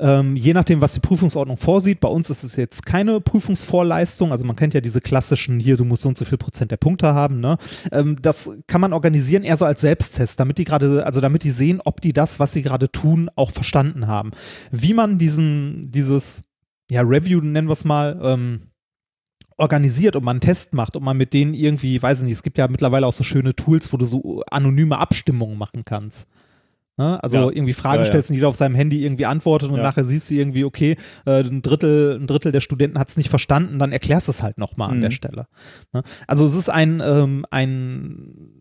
Ähm, 0.00 0.36
je 0.36 0.52
nachdem, 0.52 0.80
was 0.80 0.94
die 0.94 1.00
Prüfungsordnung 1.00 1.56
vorsieht. 1.56 1.98
Bei 2.00 2.08
uns 2.08 2.30
ist 2.30 2.44
es 2.44 2.54
jetzt 2.54 2.86
keine 2.86 3.20
Prüfungsvorleistung. 3.20 4.30
Also 4.30 4.44
man 4.44 4.54
kennt 4.54 4.74
ja 4.74 4.80
diese 4.80 5.00
klassischen, 5.00 5.58
hier, 5.58 5.76
du 5.76 5.84
musst 5.84 6.02
so 6.02 6.08
und 6.08 6.16
so 6.16 6.24
viel 6.24 6.38
Prozent 6.38 6.70
der 6.70 6.76
Punkte 6.76 7.14
haben. 7.14 7.40
Ne? 7.40 7.56
Ähm, 7.90 8.16
das 8.22 8.50
kann 8.68 8.80
man 8.80 8.92
organisieren 8.92 9.42
eher 9.42 9.56
so 9.56 9.64
als 9.64 9.80
Selbsttest, 9.80 10.38
damit 10.38 10.58
die 10.58 10.64
gerade, 10.64 11.04
also 11.04 11.20
damit 11.20 11.42
die 11.42 11.50
sehen, 11.50 11.80
ob 11.84 12.00
die 12.00 12.12
das, 12.12 12.38
was 12.38 12.52
sie 12.52 12.62
gerade 12.62 12.90
tun, 12.92 13.28
auch 13.34 13.50
verstanden 13.50 14.06
haben. 14.06 14.30
Wie 14.70 14.94
man 14.94 15.18
diesen, 15.18 15.90
dieses, 15.90 16.44
ja, 16.90 17.02
Review 17.02 17.40
nennen 17.40 17.68
wir 17.68 17.72
es 17.72 17.84
mal, 17.84 18.20
ähm, 18.22 18.60
organisiert 19.58 20.14
und 20.14 20.24
man 20.24 20.36
einen 20.36 20.40
Test 20.40 20.72
macht 20.72 20.94
und 20.94 21.02
man 21.02 21.16
mit 21.16 21.34
denen 21.34 21.52
irgendwie, 21.52 22.00
weiß 22.00 22.18
ich 22.18 22.24
nicht, 22.24 22.34
es 22.34 22.42
gibt 22.44 22.58
ja 22.58 22.68
mittlerweile 22.68 23.06
auch 23.06 23.12
so 23.12 23.24
schöne 23.24 23.54
Tools, 23.54 23.92
wo 23.92 23.96
du 23.96 24.06
so 24.06 24.42
anonyme 24.50 24.98
Abstimmungen 24.98 25.58
machen 25.58 25.84
kannst. 25.84 26.28
Ne? 26.98 27.22
Also 27.22 27.38
Ja. 27.38 27.48
irgendwie 27.56 27.72
Fragen 27.72 28.00
Ja, 28.02 28.04
stellst 28.06 28.28
und 28.30 28.34
jeder 28.36 28.48
auf 28.48 28.56
seinem 28.56 28.74
Handy 28.74 29.04
irgendwie 29.04 29.24
antwortet 29.24 29.70
und 29.70 29.80
nachher 29.80 30.04
siehst 30.04 30.30
du 30.30 30.34
irgendwie, 30.34 30.64
okay, 30.64 30.96
äh, 31.26 31.40
ein, 31.44 31.62
Drittel, 31.62 32.18
ein 32.20 32.26
Drittel 32.26 32.52
der 32.52 32.60
Studenten 32.60 32.98
hat 32.98 33.08
es 33.08 33.16
nicht 33.16 33.30
verstanden, 33.30 33.78
dann 33.78 33.92
erklärst 33.92 34.26
du 34.28 34.32
es 34.32 34.42
halt 34.42 34.58
nochmal 34.58 34.90
an 34.90 34.96
Mhm. 34.98 35.02
der 35.02 35.10
Stelle. 35.12 35.46
Ne? 35.92 36.02
Also 36.26 36.44
es 36.44 36.56
ist 36.56 36.68
ein, 36.68 37.00
ähm, 37.04 37.46
ein 37.50 38.57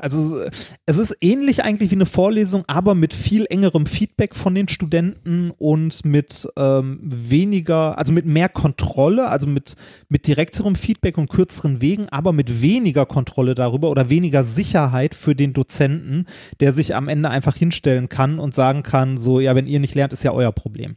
also 0.00 0.44
es 0.86 0.98
ist 0.98 1.16
ähnlich 1.20 1.62
eigentlich 1.62 1.90
wie 1.90 1.96
eine 1.96 2.06
Vorlesung, 2.06 2.64
aber 2.66 2.94
mit 2.94 3.14
viel 3.14 3.46
engerem 3.48 3.86
Feedback 3.86 4.34
von 4.34 4.54
den 4.54 4.68
Studenten 4.68 5.50
und 5.50 6.04
mit 6.04 6.48
ähm, 6.56 6.98
weniger, 7.02 7.98
also 7.98 8.12
mit 8.12 8.26
mehr 8.26 8.48
Kontrolle, 8.48 9.28
also 9.28 9.46
mit, 9.46 9.76
mit 10.08 10.26
direkterem 10.26 10.76
Feedback 10.76 11.18
und 11.18 11.28
kürzeren 11.28 11.80
Wegen, 11.80 12.08
aber 12.08 12.32
mit 12.32 12.62
weniger 12.62 13.06
Kontrolle 13.06 13.54
darüber 13.54 13.90
oder 13.90 14.08
weniger 14.08 14.44
Sicherheit 14.44 15.14
für 15.14 15.34
den 15.34 15.52
Dozenten, 15.52 16.26
der 16.60 16.72
sich 16.72 16.94
am 16.94 17.08
Ende 17.08 17.30
einfach 17.30 17.56
hinstellen 17.56 18.08
kann 18.08 18.38
und 18.38 18.54
sagen 18.54 18.82
kann, 18.82 19.18
so, 19.18 19.40
ja, 19.40 19.54
wenn 19.54 19.66
ihr 19.66 19.80
nicht 19.80 19.94
lernt, 19.94 20.12
ist 20.12 20.22
ja 20.22 20.32
euer 20.32 20.52
Problem. 20.52 20.96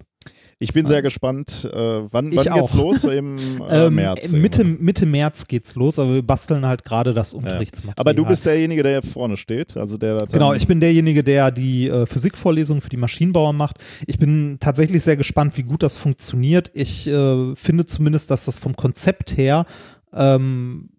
Ich 0.63 0.71
bin 0.73 0.85
sehr 0.85 1.01
gespannt, 1.01 1.69
äh, 1.73 1.77
wann, 1.77 2.31
Ich 2.31 2.37
wann 2.45 2.53
geht's 2.55 2.73
los? 2.73 3.03
Im 3.03 3.37
äh, 3.69 3.87
Ähm, 3.87 3.95
März. 3.95 4.31
Mitte. 4.31 4.63
Mitte 4.63 5.05
März 5.05 5.45
geht's 5.47 5.75
los, 5.75 5.99
aber 5.99 6.13
wir 6.15 6.21
basteln 6.21 6.65
halt 6.65 6.85
gerade 6.85 7.13
das 7.13 7.33
Ja. 7.33 7.37
Unterrichtsmaterial. 7.39 7.95
Aber 7.99 8.13
du 8.13 8.25
bist 8.25 8.45
derjenige, 8.45 8.81
der 8.81 9.01
vorne 9.03 9.35
steht, 9.35 9.75
also 9.75 9.97
der 9.97 10.25
Genau, 10.31 10.53
ich 10.53 10.65
bin 10.65 10.79
derjenige, 10.79 11.23
der 11.23 11.51
die 11.51 11.87
äh, 11.89 12.05
Physikvorlesung 12.05 12.79
für 12.81 12.89
die 12.89 12.97
Maschinenbauer 12.97 13.51
macht. 13.53 13.77
Ich 14.07 14.17
bin 14.17 14.57
tatsächlich 14.59 15.03
sehr 15.03 15.17
gespannt, 15.17 15.57
wie 15.57 15.63
gut 15.63 15.83
das 15.83 15.97
funktioniert. 15.97 16.71
Ich 16.73 17.07
äh, 17.07 17.55
finde 17.55 17.85
zumindest, 17.85 18.31
dass 18.31 18.45
das 18.45 18.57
vom 18.57 18.75
Konzept 18.75 19.35
her 19.37 19.65
ähm, 20.13 20.89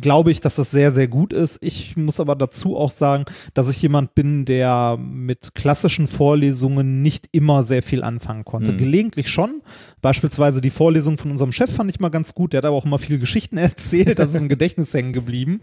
glaube 0.00 0.30
ich, 0.30 0.40
dass 0.40 0.56
das 0.56 0.70
sehr, 0.70 0.90
sehr 0.92 1.08
gut 1.08 1.32
ist. 1.32 1.58
Ich 1.62 1.96
muss 1.96 2.20
aber 2.20 2.36
dazu 2.36 2.76
auch 2.76 2.90
sagen, 2.90 3.24
dass 3.54 3.68
ich 3.68 3.80
jemand 3.80 4.14
bin, 4.14 4.44
der 4.44 4.96
mit 5.00 5.54
klassischen 5.54 6.08
Vorlesungen 6.08 7.02
nicht 7.02 7.28
immer 7.32 7.62
sehr 7.62 7.82
viel 7.82 8.02
anfangen 8.02 8.44
konnte. 8.44 8.72
Mhm. 8.72 8.76
Gelegentlich 8.78 9.28
schon. 9.28 9.62
Beispielsweise 10.00 10.60
die 10.60 10.70
Vorlesung 10.70 11.18
von 11.18 11.30
unserem 11.30 11.52
Chef 11.52 11.74
fand 11.74 11.90
ich 11.90 12.00
mal 12.00 12.08
ganz 12.08 12.34
gut. 12.34 12.52
Der 12.52 12.58
hat 12.58 12.64
aber 12.64 12.76
auch 12.76 12.84
immer 12.84 12.98
viele 12.98 13.18
Geschichten 13.18 13.56
erzählt. 13.58 14.18
Das 14.18 14.30
ist 14.34 14.40
im 14.40 14.48
Gedächtnis 14.48 14.94
hängen 14.94 15.12
geblieben. 15.12 15.60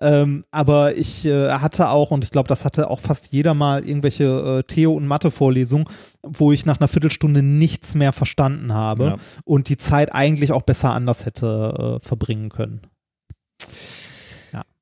Ähm, 0.00 0.44
aber 0.50 0.96
ich 0.96 1.24
äh, 1.26 1.50
hatte 1.50 1.88
auch, 1.88 2.10
und 2.10 2.24
ich 2.24 2.30
glaube, 2.30 2.48
das 2.48 2.64
hatte 2.64 2.90
auch 2.90 3.00
fast 3.00 3.32
jeder 3.32 3.54
mal, 3.54 3.86
irgendwelche 3.86 4.24
äh, 4.24 4.62
Theo- 4.64 4.92
und 4.94 5.06
Mathe-Vorlesungen, 5.06 5.86
wo 6.22 6.52
ich 6.52 6.66
nach 6.66 6.80
einer 6.80 6.88
Viertelstunde 6.88 7.42
nichts 7.42 7.94
mehr 7.94 8.12
verstanden 8.12 8.72
habe 8.72 9.04
Ja. 9.04 9.16
und 9.44 9.68
die 9.68 9.76
Zeit 9.76 10.14
eigentlich 10.14 10.52
auch 10.52 10.62
besser 10.62 10.92
anders 10.92 11.26
hätte 11.26 12.00
äh, 12.02 12.06
verbringen 12.06 12.48
können. 12.48 12.80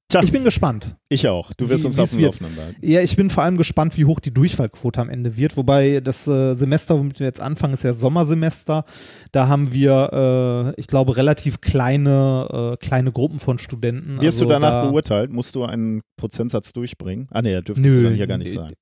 Tja, 0.09 0.21
Ich 0.23 0.31
bin 0.33 0.45
gespannt. 0.45 0.95
ich 1.09 1.27
auch. 1.27 1.55
Du 1.55 1.71
wirst 1.71 1.85
Wie- 1.85 1.87
uns 1.87 1.99
auf 1.99 2.11
dem. 2.11 2.21
Laufenden 2.21 2.55
bleiben. 2.55 2.77
Ja, 2.83 3.01
ich 3.01 3.17
bin 3.17 3.31
vor 3.31 3.45
allem 3.45 3.57
gespannt, 3.57 3.97
wie 3.97 4.05
hoch 4.05 4.21
die 4.21 4.31
Durchfallquote 4.35 5.01
am 5.01 5.09
Ende 5.09 5.37
wird. 5.39 5.57
Wobei 5.57 6.01
das 6.01 6.29
äh, 6.29 6.55
Semester, 6.55 6.99
womit 6.99 7.19
wir 7.19 7.27
jetzt 7.27 7.41
anfangen, 7.41 7.73
ist 7.73 7.83
ja 7.83 7.95
Sommersemester. 7.95 8.85
Da 9.31 9.49
haben 9.49 9.73
wir, 9.73 10.75
äh, 10.77 10.81
ich 10.81 10.87
glaube, 10.87 11.17
relativ 11.17 11.63
kleine, 11.63 12.75
äh, 12.75 12.85
kleine 12.85 13.11
Gruppen 13.11 13.39
von 13.41 13.57
Studenten. 13.57 14.17
Wirst 14.21 14.37
Also 14.37 14.45
du 14.45 14.51
danach 14.51 14.83
da, 14.85 14.87
beurteilt? 14.91 15.33
Musst 15.33 15.55
du 15.55 15.65
einen 15.65 16.03
Prozentsatz 16.19 16.75
durchbringen? 16.75 17.29
Ah, 17.31 17.41
nee, 17.41 17.55
das 17.55 17.65
dürftest 17.65 17.97
du 17.97 18.03
Nö, 18.03 18.09
dann 18.09 18.15
hier 18.17 18.27
gar 18.27 18.37
nicht 18.37 18.53
sagen. 18.53 18.75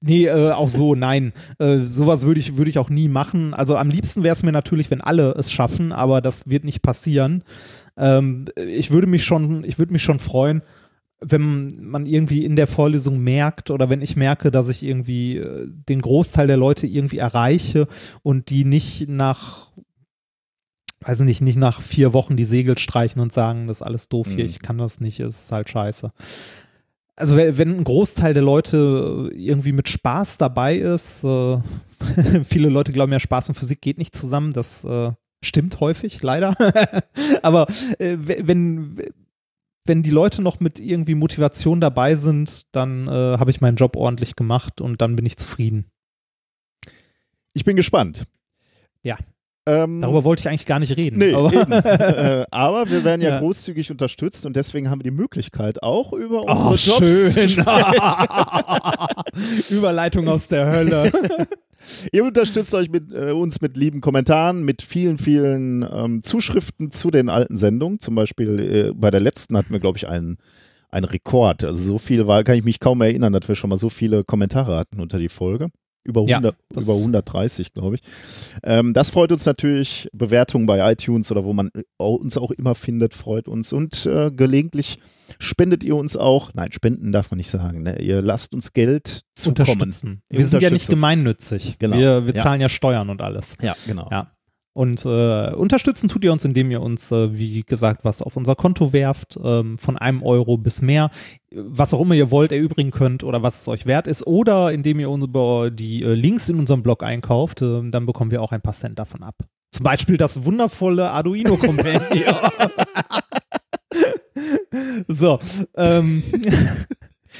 Nee, 0.00 0.26
äh, 0.26 0.50
auch 0.50 0.68
so, 0.70 0.96
nein. 0.96 1.32
Äh, 1.60 1.82
sowas 1.82 2.22
würde 2.22 2.40
ich, 2.40 2.56
würde 2.56 2.68
ich 2.70 2.78
auch 2.78 2.90
nie 2.90 3.06
machen. 3.08 3.54
Also 3.54 3.76
am 3.76 3.90
liebsten 3.90 4.24
wäre 4.24 4.32
es 4.32 4.42
mir 4.42 4.50
natürlich, 4.52 4.90
wenn 4.90 5.00
alle 5.00 5.32
es 5.36 5.52
schaffen, 5.52 5.92
aber 5.92 6.20
das 6.20 6.48
wird 6.50 6.64
nicht 6.64 6.82
passieren. 6.82 7.44
Ähm, 7.98 8.46
ich 8.56 8.90
würde 8.90 9.06
mich 9.06 9.24
schon, 9.24 9.64
ich 9.64 9.78
würde 9.78 9.92
mich 9.92 10.02
schon 10.02 10.18
freuen, 10.20 10.62
wenn 11.20 11.72
man 11.80 12.06
irgendwie 12.06 12.44
in 12.44 12.54
der 12.54 12.68
Vorlesung 12.68 13.18
merkt 13.18 13.72
oder 13.72 13.90
wenn 13.90 14.02
ich 14.02 14.14
merke, 14.14 14.52
dass 14.52 14.68
ich 14.68 14.82
irgendwie 14.84 15.38
äh, 15.38 15.66
den 15.66 16.00
Großteil 16.00 16.46
der 16.46 16.56
Leute 16.56 16.86
irgendwie 16.86 17.18
erreiche 17.18 17.88
und 18.22 18.50
die 18.50 18.64
nicht 18.64 19.08
nach, 19.08 19.72
weiß 21.00 21.20
nicht, 21.20 21.40
nicht 21.40 21.58
nach 21.58 21.82
vier 21.82 22.12
Wochen 22.12 22.36
die 22.36 22.44
Segel 22.44 22.78
streichen 22.78 23.20
und 23.20 23.32
sagen, 23.32 23.66
das 23.66 23.78
ist 23.78 23.82
alles 23.82 24.08
doof 24.08 24.28
hier, 24.28 24.44
Mhm. 24.44 24.50
ich 24.50 24.60
kann 24.60 24.78
das 24.78 25.00
nicht, 25.00 25.18
es 25.18 25.44
ist 25.44 25.52
halt 25.52 25.68
scheiße. 25.68 26.12
Also 27.16 27.36
wenn, 27.36 27.58
wenn 27.58 27.76
ein 27.78 27.84
Großteil 27.84 28.32
der 28.32 28.44
Leute 28.44 29.32
irgendwie 29.34 29.72
mit 29.72 29.88
Spaß 29.88 30.38
dabei 30.38 30.76
ist, 30.78 31.24
äh, 31.24 31.58
viele 32.44 32.68
Leute 32.68 32.92
glauben 32.92 33.10
ja, 33.10 33.18
Spaß 33.18 33.48
und 33.48 33.56
Physik 33.56 33.80
geht 33.80 33.98
nicht 33.98 34.14
zusammen, 34.14 34.52
das 34.52 34.84
äh, 34.84 35.10
stimmt 35.42 35.80
häufig, 35.80 36.22
leider. 36.22 36.54
Aber 37.42 37.66
äh, 37.98 38.16
wenn, 38.18 39.00
wenn 39.84 40.02
die 40.02 40.10
Leute 40.10 40.42
noch 40.42 40.60
mit 40.60 40.80
irgendwie 40.80 41.14
Motivation 41.14 41.80
dabei 41.80 42.14
sind, 42.14 42.66
dann 42.74 43.08
äh, 43.08 43.10
habe 43.38 43.50
ich 43.50 43.60
meinen 43.60 43.76
Job 43.76 43.96
ordentlich 43.96 44.36
gemacht 44.36 44.80
und 44.80 45.00
dann 45.00 45.16
bin 45.16 45.26
ich 45.26 45.36
zufrieden. 45.36 45.86
Ich 47.54 47.64
bin 47.64 47.76
gespannt. 47.76 48.24
Ja. 49.02 49.16
Ähm, 49.66 50.00
Darüber 50.00 50.24
wollte 50.24 50.40
ich 50.40 50.48
eigentlich 50.48 50.64
gar 50.66 50.78
nicht 50.78 50.96
reden. 50.96 51.18
Nee, 51.18 51.34
aber 51.34 51.52
äh, 51.84 52.46
aber 52.50 52.88
wir 52.90 53.04
werden 53.04 53.20
ja, 53.20 53.30
Ja. 53.30 53.38
großzügig 53.40 53.90
unterstützt 53.90 54.46
und 54.46 54.56
deswegen 54.56 54.88
haben 54.88 55.00
wir 55.00 55.10
die 55.10 55.16
Möglichkeit, 55.16 55.82
auch 55.82 56.12
über 56.14 56.42
Oh, 56.42 56.70
unsere 56.70 56.98
Jobs 56.98 57.34
zu 57.34 57.48
schön. 57.48 57.64
Überleitung 59.70 60.28
aus 60.28 60.48
der 60.48 60.66
Hölle. 60.72 61.12
Ihr 62.12 62.24
unterstützt 62.24 62.74
euch 62.74 62.90
mit, 62.90 63.12
äh, 63.12 63.32
uns 63.32 63.60
mit 63.60 63.76
lieben 63.76 64.00
Kommentaren, 64.00 64.64
mit 64.64 64.82
vielen, 64.82 65.18
vielen 65.18 65.86
ähm, 65.90 66.22
Zuschriften 66.22 66.90
zu 66.90 67.10
den 67.10 67.28
alten 67.28 67.56
Sendungen. 67.56 68.00
Zum 68.00 68.14
Beispiel 68.14 68.60
äh, 68.60 68.92
bei 68.94 69.10
der 69.10 69.20
letzten 69.20 69.56
hatten 69.56 69.72
wir, 69.72 69.80
glaube 69.80 69.98
ich, 69.98 70.08
einen, 70.08 70.38
einen 70.90 71.04
Rekord. 71.04 71.64
Also 71.64 71.82
so 71.82 71.98
viel 71.98 72.26
war, 72.26 72.44
kann 72.44 72.56
ich 72.56 72.64
mich 72.64 72.80
kaum 72.80 73.00
erinnern, 73.00 73.32
dass 73.32 73.48
wir 73.48 73.54
schon 73.54 73.70
mal 73.70 73.76
so 73.76 73.88
viele 73.88 74.24
Kommentare 74.24 74.76
hatten 74.76 75.00
unter 75.00 75.18
die 75.18 75.28
Folge. 75.28 75.68
Über, 76.08 76.22
Ja, 76.26 76.38
100, 76.38 76.56
das- 76.70 76.84
über 76.84 76.94
130, 76.94 77.74
glaube 77.74 77.96
ich. 77.96 78.00
Ähm, 78.64 78.94
das 78.94 79.10
freut 79.10 79.30
uns 79.30 79.44
natürlich. 79.44 80.08
Bewertungen 80.14 80.64
bei 80.64 80.90
iTunes 80.90 81.30
oder 81.30 81.44
wo 81.44 81.52
man 81.52 81.68
äh, 81.76 81.82
uns 82.02 82.38
auch 82.38 82.50
immer 82.50 82.74
findet, 82.74 83.12
freut 83.12 83.46
uns. 83.46 83.74
Und 83.74 84.06
äh, 84.06 84.30
gelegentlich 84.30 84.98
spendet 85.38 85.84
ihr 85.84 85.96
uns 85.96 86.16
auch. 86.16 86.54
Nein, 86.54 86.72
spenden 86.72 87.12
darf 87.12 87.30
man 87.30 87.36
nicht 87.36 87.50
sagen. 87.50 87.82
Ne? 87.82 88.00
Ihr 88.00 88.22
lasst 88.22 88.54
uns 88.54 88.72
Geld 88.72 89.22
zukommen. 89.34 89.68
Unterstützen. 89.72 90.22
Wir 90.30 90.46
sind 90.46 90.62
ja 90.62 90.70
nicht 90.70 90.88
gemeinnützig. 90.88 91.76
Genau. 91.78 91.98
Wir, 91.98 92.24
wir 92.26 92.34
Ja. 92.34 92.42
zahlen 92.42 92.62
ja 92.62 92.70
Steuern 92.70 93.10
und 93.10 93.22
alles. 93.22 93.56
Ja, 93.60 93.76
genau. 93.86 94.08
Ja. 94.10 94.32
Und 94.78 95.04
äh, 95.04 95.54
unterstützen 95.54 96.08
tut 96.08 96.22
ihr 96.22 96.30
uns, 96.30 96.44
indem 96.44 96.70
ihr 96.70 96.80
uns, 96.80 97.10
äh, 97.10 97.36
wie 97.36 97.64
gesagt, 97.64 98.04
was 98.04 98.22
auf 98.22 98.36
unser 98.36 98.54
Konto 98.54 98.92
werft, 98.92 99.36
ähm, 99.42 99.76
von 99.76 99.98
einem 99.98 100.22
Euro 100.22 100.56
bis 100.56 100.82
mehr, 100.82 101.10
was 101.50 101.92
auch 101.92 102.00
immer 102.00 102.14
ihr 102.14 102.30
wollt, 102.30 102.52
erübrigen 102.52 102.92
könnt 102.92 103.24
oder 103.24 103.42
was 103.42 103.60
es 103.62 103.66
euch 103.66 103.86
wert 103.86 104.06
ist, 104.06 104.24
oder 104.24 104.70
indem 104.70 105.00
ihr 105.00 105.10
uns 105.10 105.24
über 105.24 105.72
die 105.72 106.04
äh, 106.04 106.14
Links 106.14 106.48
in 106.48 106.60
unserem 106.60 106.84
Blog 106.84 107.02
einkauft, 107.02 107.60
äh, 107.60 107.90
dann 107.90 108.06
bekommen 108.06 108.30
wir 108.30 108.40
auch 108.40 108.52
ein 108.52 108.60
paar 108.60 108.72
Cent 108.72 109.00
davon 109.00 109.24
ab. 109.24 109.34
Zum 109.72 109.82
Beispiel 109.82 110.16
das 110.16 110.44
wundervolle 110.44 111.10
Arduino 111.10 111.56
Compendium. 111.56 112.36
so, 115.08 115.40
ähm, 115.76 116.22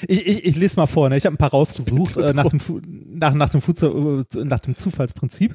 ich, 0.09 0.27
ich, 0.27 0.45
ich 0.45 0.57
lese 0.57 0.75
mal 0.75 0.87
vor, 0.89 1.09
ne? 1.09 1.17
ich 1.17 1.25
habe 1.25 1.35
ein 1.35 1.39
paar 1.39 1.51
rausgesucht 1.51 2.17
äh, 2.17 2.33
nach, 2.33 2.49
dem, 2.49 2.59
Fu- 2.59 2.81
nach, 2.85 3.33
nach, 3.35 3.51
dem 3.51 3.61
äh, 3.61 4.45
nach 4.45 4.59
dem 4.61 4.77
Zufallsprinzip. 4.77 5.55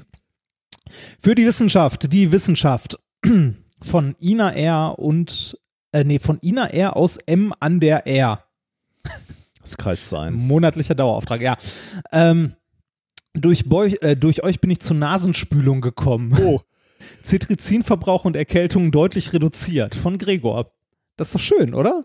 Für 1.20 1.36
die 1.36 1.46
Wissenschaft, 1.46 2.12
die 2.12 2.32
Wissenschaft 2.32 3.00
von 3.82 4.16
Ina 4.22 4.52
R. 4.52 5.00
und, 5.00 5.58
äh, 5.92 6.04
nee, 6.04 6.20
von 6.20 6.40
Ina 6.42 6.68
R. 6.68 6.96
aus 6.96 7.18
M 7.18 7.54
an 7.60 7.80
der 7.80 8.08
R. 8.08 8.44
Das 9.62 9.78
kreist 9.78 10.10
sein. 10.10 10.34
Monatlicher 10.34 10.94
Dauerauftrag, 10.94 11.40
ja. 11.40 11.56
Ähm, 12.12 12.58
durch, 13.34 13.64
äh, 14.02 14.18
durch 14.18 14.44
euch 14.44 14.60
bin 14.60 14.70
ich 14.72 14.82
zur 14.82 14.98
Nasenspülung 14.98 15.80
gekommen. 15.80 16.38
Oh, 16.38 16.60
Zitrizinverbrauch 17.24 18.26
und 18.26 18.36
Erkältung 18.36 18.92
deutlich 18.92 19.32
reduziert. 19.32 19.96
Von 19.96 20.18
Gregor. 20.18 20.74
Das 21.16 21.30
ist 21.30 21.36
doch 21.36 21.40
schön, 21.40 21.74
oder? 21.74 22.04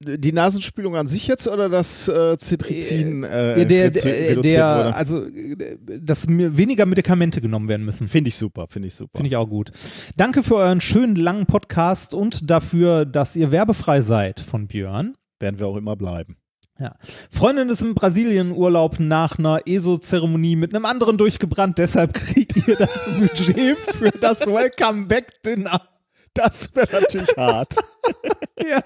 Die 0.00 0.32
Nasenspülung 0.32 0.96
an 0.96 1.06
sich 1.08 1.26
jetzt 1.28 1.46
oder 1.48 1.68
das 1.68 2.08
äh, 2.08 2.36
Cetrizin 2.38 3.24
äh, 3.24 3.58
Ja, 3.60 3.64
der, 3.64 3.90
redu- 3.92 4.02
der, 4.02 4.28
reduziert 4.30 4.54
der 4.54 4.96
also, 4.96 5.24
äh, 5.26 5.78
dass 6.00 6.26
weniger 6.28 6.84
Medikamente 6.86 7.40
genommen 7.40 7.68
werden 7.68 7.86
müssen. 7.86 8.08
Finde 8.08 8.28
ich 8.28 8.36
super, 8.36 8.66
finde 8.68 8.88
ich 8.88 8.94
super. 8.94 9.16
Finde 9.16 9.28
ich 9.28 9.36
auch 9.36 9.48
gut. 9.48 9.70
Danke 10.16 10.42
für 10.42 10.56
euren 10.56 10.80
schönen 10.80 11.16
langen 11.16 11.46
Podcast 11.46 12.12
und 12.12 12.50
dafür, 12.50 13.04
dass 13.06 13.36
ihr 13.36 13.50
werbefrei 13.52 14.00
seid 14.00 14.40
von 14.40 14.66
Björn. 14.66 15.14
Werden 15.40 15.58
wir 15.58 15.66
auch 15.66 15.76
immer 15.76 15.96
bleiben. 15.96 16.36
Freundin 17.30 17.68
ist 17.68 17.82
im 17.82 17.94
Brasilien-Urlaub 17.94 18.98
nach 18.98 19.38
einer 19.38 19.60
ESO-Zeremonie 19.64 20.56
mit 20.56 20.74
einem 20.74 20.86
anderen 20.86 21.16
durchgebrannt, 21.16 21.78
deshalb 21.78 22.14
kriegt 22.14 22.66
ihr 22.66 22.74
das 22.74 22.90
Budget 23.18 23.78
für 23.78 24.10
das 24.10 24.40
Welcome 24.44 25.06
Back 25.06 25.40
Dinner. 25.44 25.80
Das 26.34 26.74
wäre 26.74 27.00
natürlich 27.00 27.36
hart. 27.36 27.76
Ja. 28.60 28.82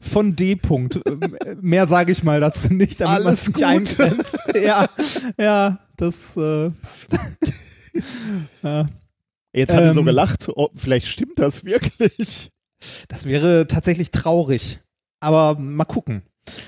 Von 0.00 0.36
D. 0.36 0.54
-Punkt. 0.54 1.00
Ähm, 1.06 1.36
Mehr 1.60 1.86
sage 1.86 2.12
ich 2.12 2.22
mal 2.22 2.40
dazu 2.40 2.72
nicht, 2.72 3.00
damit 3.00 3.24
man 3.24 3.26
Alles 3.26 3.42
es 3.42 3.48
nicht 3.48 3.64
eingrenzt. 3.64 4.36
Ja, 4.54 4.88
ja, 5.38 5.78
das. 5.96 6.36
Äh, 6.36 6.70
ja. 8.62 8.86
Jetzt 9.52 9.74
hat 9.74 9.82
er 9.82 9.92
so 9.92 10.00
Ähm. 10.00 10.06
gelacht. 10.06 10.48
Oh, 10.54 10.68
vielleicht 10.74 11.06
stimmt 11.06 11.38
das 11.38 11.64
wirklich. 11.64 12.50
Das 13.08 13.24
wäre 13.26 13.66
tatsächlich 13.66 14.10
traurig. 14.10 14.80
Aber 15.20 15.58
mal 15.58 15.84
gucken. 15.84 16.22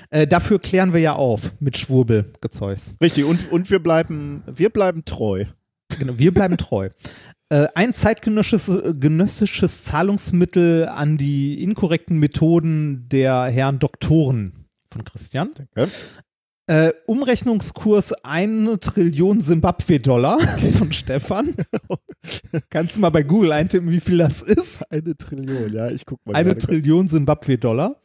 Äh, 0.09 0.25
dafür 0.25 0.59
klären 0.59 0.93
wir 0.93 0.99
ja 1.01 1.13
auf 1.13 1.51
mit 1.59 1.77
Schwurbelgezeugs. 1.77 2.95
Richtig. 3.01 3.25
Und, 3.25 3.51
und 3.51 3.69
wir 3.69 3.79
bleiben, 3.79 4.43
wir 4.47 4.69
bleiben 4.69 5.05
treu. 5.05 5.45
Genau, 5.99 6.17
wir 6.17 6.33
bleiben 6.33 6.57
treu. 6.57 6.89
Äh, 7.49 7.67
ein 7.75 7.93
zeitgenössisches 7.93 8.99
genössisches 8.99 9.83
Zahlungsmittel 9.85 10.87
an 10.89 11.17
die 11.17 11.63
inkorrekten 11.63 12.19
Methoden 12.19 13.07
der 13.09 13.45
Herren 13.45 13.79
Doktoren 13.79 14.65
von 14.91 15.05
Christian. 15.05 15.51
Danke. 15.53 15.91
Äh, 16.69 16.91
Umrechnungskurs 17.05 18.11
1 18.25 18.81
Trillion 18.81 19.39
Simbabwe-Dollar 19.39 20.37
von 20.77 20.91
Stefan. 20.91 21.53
Kannst 22.69 22.97
du 22.97 22.99
mal 22.99 23.11
bei 23.11 23.23
Google 23.23 23.53
eintippen, 23.53 23.89
wie 23.89 24.01
viel 24.01 24.17
das 24.17 24.41
ist? 24.41 24.83
Eine 24.91 25.15
Trillion, 25.15 25.71
ja, 25.71 25.89
ich 25.89 26.05
guck 26.05 26.19
mal. 26.25 26.35
Eine. 26.35 26.57
Trillion 26.57 27.07
Simbabwe-Dollar. 27.07 27.95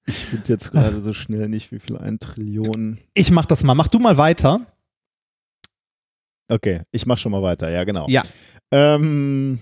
Ich 0.07 0.17
finde 0.17 0.47
jetzt 0.47 0.71
gerade 0.71 1.01
so 1.01 1.13
schnell 1.13 1.49
nicht, 1.49 1.71
wie 1.71 1.79
viel 1.79 1.97
ein 1.97 2.19
Trillion. 2.19 2.99
Ich 3.13 3.31
mach 3.31 3.45
das 3.45 3.63
mal. 3.63 3.73
Mach 3.73 3.87
du 3.87 3.99
mal 3.99 4.17
weiter. 4.17 4.61
Okay, 6.47 6.81
ich 6.91 7.05
mach 7.05 7.17
schon 7.17 7.31
mal 7.31 7.41
weiter, 7.41 7.69
ja, 7.71 7.83
genau. 7.83 8.05
Ja. 8.07 8.21
Ähm, 8.71 9.59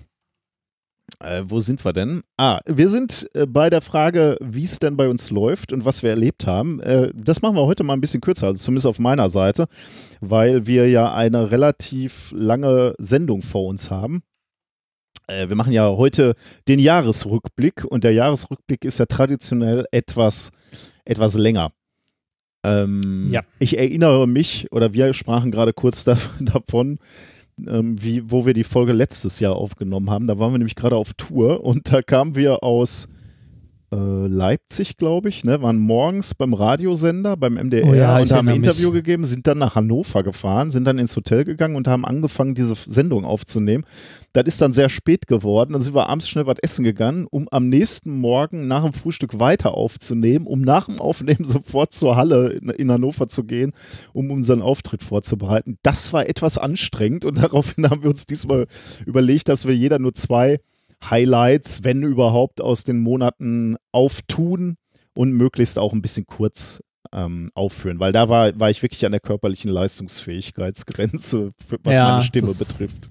äh, 1.19 1.43
wo 1.45 1.59
sind 1.59 1.83
wir 1.85 1.93
denn? 1.93 2.23
Ah, 2.37 2.59
wir 2.65 2.89
sind 2.89 3.29
äh, 3.33 3.45
bei 3.45 3.69
der 3.69 3.81
Frage, 3.81 4.37
wie 4.41 4.63
es 4.63 4.79
denn 4.79 4.97
bei 4.97 5.07
uns 5.07 5.29
läuft 5.29 5.71
und 5.71 5.85
was 5.85 6.03
wir 6.03 6.09
erlebt 6.09 6.45
haben. 6.45 6.81
Äh, 6.81 7.11
das 7.15 7.41
machen 7.41 7.55
wir 7.55 7.65
heute 7.65 7.83
mal 7.83 7.93
ein 7.93 8.01
bisschen 8.01 8.21
kürzer, 8.21 8.47
also 8.47 8.61
zumindest 8.61 8.87
auf 8.87 8.99
meiner 8.99 9.29
Seite, 9.29 9.67
weil 10.19 10.65
wir 10.65 10.89
ja 10.89 11.13
eine 11.13 11.51
relativ 11.51 12.31
lange 12.35 12.95
Sendung 12.97 13.41
vor 13.41 13.67
uns 13.67 13.89
haben. 13.91 14.23
Äh, 15.27 15.49
wir 15.49 15.55
machen 15.55 15.73
ja 15.73 15.89
heute 15.89 16.35
den 16.67 16.79
Jahresrückblick 16.79 17.85
und 17.85 18.03
der 18.03 18.13
Jahresrückblick 18.13 18.85
ist 18.85 18.99
ja 18.99 19.05
traditionell 19.05 19.85
etwas, 19.91 20.51
etwas 21.05 21.35
länger. 21.35 21.71
Ähm, 22.65 23.29
Ja. 23.31 23.41
Ich 23.59 23.77
erinnere 23.77 24.27
mich, 24.27 24.71
oder 24.71 24.93
wir 24.93 25.13
sprachen 25.13 25.51
gerade 25.51 25.73
kurz 25.73 26.03
da, 26.05 26.17
davon, 26.39 26.99
ähm, 27.67 28.01
wie, 28.01 28.29
wo 28.31 28.45
wir 28.45 28.53
die 28.53 28.63
Folge 28.63 28.93
letztes 28.93 29.39
Jahr 29.39 29.55
aufgenommen 29.55 30.09
haben. 30.09 30.27
Da 30.27 30.39
waren 30.39 30.53
wir 30.53 30.57
nämlich 30.57 30.75
gerade 30.75 30.95
auf 30.95 31.13
Tour 31.13 31.63
und 31.63 31.91
da 31.91 32.01
kamen 32.01 32.35
wir 32.35 32.63
aus 32.63 33.07
Leipzig, 33.95 34.97
glaube 34.97 35.29
ich, 35.29 35.43
ne, 35.43 35.61
waren 35.61 35.77
morgens 35.77 36.35
beim 36.35 36.53
Radiosender, 36.53 37.37
beim 37.37 37.53
MDR 37.53 37.87
Oh 37.87 37.93
ja, 37.93 38.19
und 38.19 38.31
haben 38.31 38.47
ein 38.49 38.55
Interview 38.55 38.89
mich. 38.89 39.03
gegeben, 39.03 39.25
sind 39.25 39.47
dann 39.47 39.57
nach 39.57 39.75
Hannover 39.75 40.23
gefahren, 40.23 40.69
sind 40.69 40.85
dann 40.85 40.97
ins 40.97 41.15
Hotel 41.15 41.43
gegangen 41.45 41.75
und 41.75 41.87
haben 41.87 42.05
angefangen, 42.05 42.55
diese 42.55 42.75
Sendung 42.75 43.25
aufzunehmen. 43.25 43.83
Das 44.33 44.45
ist 44.45 44.61
dann 44.61 44.73
sehr 44.73 44.89
spät 44.89 45.27
geworden. 45.27 45.73
Dann 45.73 45.81
sind 45.81 45.93
wir 45.93 46.09
abends 46.09 46.27
schnell 46.27 46.47
was 46.47 46.57
essen 46.61 46.83
gegangen, 46.83 47.27
um 47.29 47.47
am 47.51 47.69
nächsten 47.69 48.19
Morgen 48.19 48.67
nach 48.67 48.83
dem 48.83 48.93
Frühstück 48.93 49.39
weiter 49.39 49.75
aufzunehmen, 49.75 50.47
um 50.47 50.61
nach 50.61 50.87
dem 50.87 50.99
Aufnehmen 50.99 51.45
sofort 51.45 51.93
zur 51.93 52.15
Halle 52.15 52.49
in, 52.49 52.69
in 52.69 52.91
Hannover 52.91 53.27
zu 53.27 53.43
gehen, 53.43 53.73
um 54.11 54.31
unseren 54.31 54.61
Auftritt 54.61 55.03
vorzubereiten. 55.03 55.77
Das 55.83 56.13
war 56.13 56.27
etwas 56.27 56.57
anstrengend 56.57 57.25
und 57.25 57.37
daraufhin 57.41 57.89
haben 57.89 58.03
wir 58.03 58.09
uns 58.09 58.25
diesmal 58.25 58.67
überlegt, 59.05 59.49
dass 59.49 59.67
wir 59.67 59.75
jeder 59.75 59.99
nur 59.99 60.13
zwei 60.13 60.59
Highlights, 61.09 61.83
wenn 61.83 62.03
überhaupt, 62.03 62.61
aus 62.61 62.83
den 62.83 62.99
Monaten 62.99 63.75
auftun 63.91 64.75
und 65.15 65.31
möglichst 65.33 65.77
auch 65.79 65.93
ein 65.93 66.01
bisschen 66.01 66.25
kurz 66.25 66.81
ähm, 67.13 67.51
aufführen, 67.53 67.99
weil 67.99 68.11
da 68.11 68.29
war, 68.29 68.57
war 68.59 68.69
ich 68.69 68.81
wirklich 68.81 69.05
an 69.05 69.11
der 69.11 69.21
körperlichen 69.21 69.69
Leistungsfähigkeitsgrenze, 69.69 71.51
was 71.83 71.97
Ja, 71.97 72.11
meine 72.13 72.23
Stimme 72.23 72.47
das- 72.47 72.57
betrifft. 72.59 73.09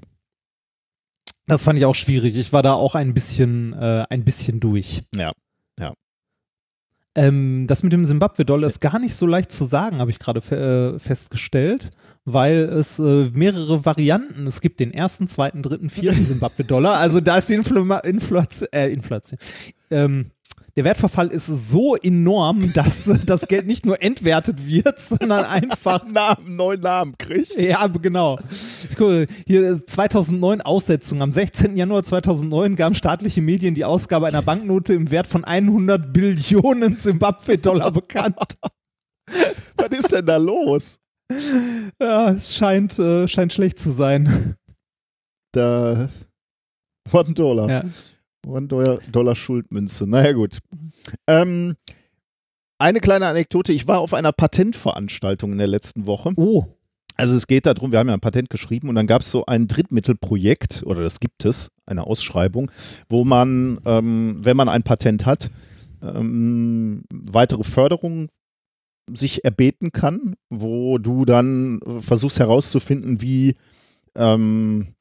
Das 1.46 1.64
fand 1.64 1.78
ich 1.78 1.84
auch 1.84 1.94
schwierig. 1.94 2.36
Ich 2.36 2.52
war 2.52 2.62
da 2.62 2.74
auch 2.74 2.94
ein 2.94 3.14
bisschen, 3.14 3.72
äh, 3.72 4.04
ein 4.08 4.24
bisschen 4.24 4.60
durch. 4.60 5.02
Ja. 5.16 5.32
Ähm, 7.14 7.66
das 7.66 7.82
mit 7.82 7.92
dem 7.92 8.04
Zimbabwe-Dollar 8.04 8.66
ist 8.66 8.80
gar 8.80 8.98
nicht 8.98 9.14
so 9.14 9.26
leicht 9.26 9.52
zu 9.52 9.66
sagen, 9.66 9.98
habe 9.98 10.10
ich 10.10 10.18
gerade 10.18 10.40
fe 10.40 10.94
äh, 10.94 10.98
festgestellt, 10.98 11.90
weil 12.24 12.56
es 12.56 12.98
äh, 12.98 13.30
mehrere 13.34 13.84
Varianten, 13.84 14.46
es 14.46 14.62
gibt 14.62 14.80
den 14.80 14.94
ersten, 14.94 15.28
zweiten, 15.28 15.62
dritten, 15.62 15.90
vierten 15.90 16.24
Zimbabwe-Dollar, 16.26 16.96
also 16.96 17.20
da 17.20 17.38
ist 17.38 17.50
die 17.50 17.54
Infl 17.54 17.76
Inflation, 18.04 18.68
äh, 18.72 18.88
Inflation. 18.88 19.38
Ähm, 19.90 20.30
der 20.76 20.84
Wertverfall 20.84 21.28
ist 21.28 21.46
so 21.46 21.96
enorm, 21.96 22.72
dass 22.74 23.08
äh, 23.08 23.18
das 23.24 23.48
Geld 23.48 23.66
nicht 23.66 23.84
nur 23.84 24.02
entwertet 24.02 24.66
wird, 24.66 24.98
sondern 24.98 25.44
einfach 25.44 26.06
Namen, 26.06 26.56
neuen 26.56 26.80
Namen 26.80 27.16
kriegt. 27.18 27.56
ja, 27.56 27.86
genau. 27.86 28.38
Gucke, 28.96 29.26
hier 29.46 29.62
äh, 29.72 29.84
2009 29.84 30.60
Aussetzung. 30.62 31.22
Am 31.22 31.32
16. 31.32 31.76
Januar 31.76 32.02
2009 32.04 32.76
gaben 32.76 32.94
staatliche 32.94 33.42
Medien 33.42 33.74
die 33.74 33.84
Ausgabe 33.84 34.26
einer 34.26 34.42
Banknote 34.42 34.94
im 34.94 35.10
Wert 35.10 35.26
von 35.26 35.44
100 35.44 36.12
Billionen 36.12 36.96
Zimbabwe-Dollar 36.96 37.90
bekannt. 37.92 38.36
Was 39.76 39.98
ist 39.98 40.12
denn 40.12 40.26
da 40.26 40.36
los? 40.36 40.98
Ja, 42.00 42.30
es 42.30 42.54
scheint, 42.54 42.98
äh, 42.98 43.26
scheint 43.28 43.52
schlecht 43.52 43.78
zu 43.78 43.92
sein. 43.92 44.56
Da 45.52 46.08
One 47.10 47.34
Dollar. 47.34 47.68
Ja. 47.68 47.84
One 48.46 48.66
Dollar, 48.66 48.98
Dollar 49.10 49.34
Schuldmünze. 49.36 50.06
Naja, 50.06 50.32
gut. 50.32 50.58
Ähm, 51.26 51.76
eine 52.78 53.00
kleine 53.00 53.26
Anekdote. 53.26 53.72
Ich 53.72 53.86
war 53.86 54.00
auf 54.00 54.14
einer 54.14 54.32
Patentveranstaltung 54.32 55.52
in 55.52 55.58
der 55.58 55.68
letzten 55.68 56.06
Woche. 56.06 56.32
Oh, 56.36 56.64
Also 57.16 57.36
es 57.36 57.46
geht 57.46 57.66
darum, 57.66 57.92
wir 57.92 57.98
haben 57.98 58.08
ja 58.08 58.14
ein 58.14 58.20
Patent 58.20 58.50
geschrieben 58.50 58.88
und 58.88 58.94
dann 58.94 59.06
gab 59.06 59.22
es 59.22 59.30
so 59.30 59.46
ein 59.46 59.68
Drittmittelprojekt, 59.68 60.82
oder 60.84 61.02
das 61.02 61.20
gibt 61.20 61.44
es, 61.44 61.70
eine 61.86 62.06
Ausschreibung, 62.06 62.70
wo 63.08 63.24
man, 63.24 63.80
ähm, 63.84 64.40
wenn 64.42 64.56
man 64.56 64.68
ein 64.68 64.82
Patent 64.82 65.26
hat, 65.26 65.50
ähm, 66.02 67.04
weitere 67.12 67.62
Förderung 67.62 68.28
sich 69.12 69.44
erbeten 69.44 69.92
kann, 69.92 70.34
wo 70.48 70.98
du 70.98 71.24
dann 71.24 71.80
versuchst 71.98 72.40
herauszufinden, 72.40 73.20
wie 73.20 73.54
ähm, 74.16 74.94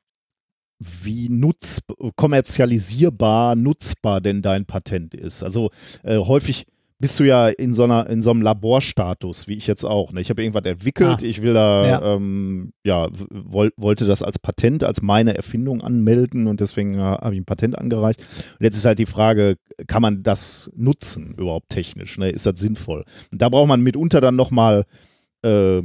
wie 0.83 1.29
nutz, 1.29 1.81
kommerzialisierbar, 2.15 3.55
nutzbar 3.55 4.21
denn 4.21 4.41
dein 4.41 4.65
Patent 4.65 5.13
ist. 5.13 5.43
Also 5.43 5.69
äh, 6.03 6.17
häufig 6.17 6.65
bist 6.97 7.19
du 7.19 7.23
ja 7.23 7.47
in 7.47 7.73
so 7.73 7.83
einer 7.83 8.07
in 8.09 8.21
so 8.21 8.29
einem 8.29 8.43
Laborstatus, 8.43 9.47
wie 9.47 9.55
ich 9.55 9.65
jetzt 9.65 9.83
auch. 9.83 10.11
Ne? 10.11 10.21
Ich 10.21 10.29
habe 10.29 10.43
irgendwas 10.43 10.65
entwickelt, 10.71 11.19
Ah. 11.21 11.25
ich 11.25 11.41
will 11.41 11.53
da 11.53 11.87
Ja. 11.87 12.13
ähm, 12.15 12.73
ja 12.85 13.07
woll, 13.31 13.71
wollte 13.75 14.05
das 14.05 14.21
als 14.21 14.37
Patent, 14.37 14.83
als 14.83 15.01
meine 15.01 15.35
Erfindung 15.35 15.81
anmelden 15.81 16.45
und 16.47 16.59
deswegen 16.61 16.93
äh, 16.95 16.97
habe 16.99 17.33
ich 17.33 17.41
ein 17.41 17.45
Patent 17.45 17.77
angereicht. 17.77 18.19
Und 18.59 18.63
jetzt 18.63 18.77
ist 18.77 18.85
halt 18.85 18.99
die 18.99 19.07
Frage, 19.07 19.57
kann 19.87 20.03
man 20.03 20.21
das 20.21 20.71
nutzen 20.75 21.33
überhaupt 21.37 21.69
technisch? 21.69 22.17
Ne? 22.19 22.29
Ist 22.29 22.45
das 22.45 22.59
sinnvoll? 22.59 23.03
Und 23.31 23.41
da 23.41 23.49
braucht 23.49 23.67
man 23.67 23.81
mitunter 23.81 24.21
dann 24.21 24.35
nochmal 24.35 24.85
äh, 25.43 25.81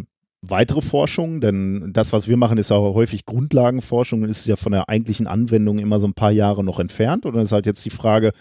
weitere 0.50 0.80
Forschung, 0.80 1.40
denn 1.40 1.92
das, 1.92 2.12
was 2.12 2.28
wir 2.28 2.36
machen, 2.36 2.58
ist 2.58 2.70
ja 2.70 2.76
häufig 2.76 3.26
Grundlagenforschung 3.26 4.22
und 4.22 4.28
ist 4.28 4.46
ja 4.46 4.56
von 4.56 4.72
der 4.72 4.88
eigentlichen 4.88 5.26
Anwendung 5.26 5.78
immer 5.78 5.98
so 5.98 6.06
ein 6.06 6.14
paar 6.14 6.30
Jahre 6.30 6.64
noch 6.64 6.80
entfernt. 6.80 7.26
Und 7.26 7.34
dann 7.34 7.42
ist 7.42 7.52
halt 7.52 7.66
jetzt 7.66 7.84
die 7.84 7.90
Frage, 7.90 8.32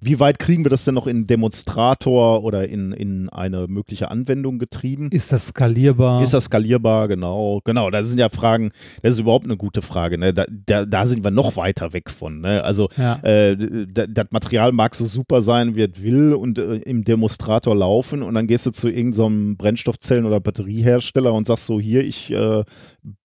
wie 0.00 0.20
weit 0.20 0.38
kriegen 0.38 0.64
wir 0.64 0.70
das 0.70 0.84
denn 0.84 0.94
noch 0.94 1.06
in 1.06 1.26
Demonstrator 1.26 2.44
oder 2.44 2.68
in, 2.68 2.92
in 2.92 3.28
eine 3.28 3.66
mögliche 3.66 4.10
Anwendung 4.10 4.58
getrieben? 4.58 5.10
ist 5.10 5.32
das 5.32 5.48
skalierbar? 5.48 6.22
Ist 6.22 6.34
das 6.34 6.44
skalierbar? 6.44 7.08
Genau, 7.08 7.60
genau. 7.64 7.90
Das 7.90 8.08
sind 8.08 8.18
ja 8.18 8.28
Fragen, 8.28 8.70
das 9.02 9.14
ist 9.14 9.20
überhaupt 9.20 9.46
eine 9.46 9.56
gute 9.56 9.82
Frage. 9.82 10.18
Ne? 10.18 10.32
Da, 10.32 10.46
da, 10.48 10.84
da 10.84 11.06
sind 11.06 11.24
wir 11.24 11.30
noch 11.30 11.56
weiter 11.56 11.92
weg 11.92 12.10
von. 12.10 12.40
Ne? 12.40 12.62
Also 12.62 12.88
ja. 12.96 13.16
äh, 13.22 13.56
das 13.56 14.26
Material 14.30 14.72
mag 14.72 14.94
so 14.94 15.06
super 15.06 15.40
sein, 15.40 15.74
wie 15.74 15.82
es 15.82 16.02
will 16.02 16.34
und 16.34 16.58
äh, 16.58 16.76
im 16.76 17.04
Demonstrator 17.04 17.74
laufen 17.74 18.22
und 18.22 18.34
dann 18.34 18.46
gehst 18.46 18.66
du 18.66 18.70
zu 18.70 18.88
irgendeinem 18.88 19.56
Brennstoffzellen- 19.56 20.26
oder 20.26 20.40
Batteriehersteller 20.40 21.32
und 21.32 21.46
sagst 21.46 21.66
so, 21.66 21.80
hier, 21.80 22.04
ich 22.04 22.30
äh, 22.30 22.64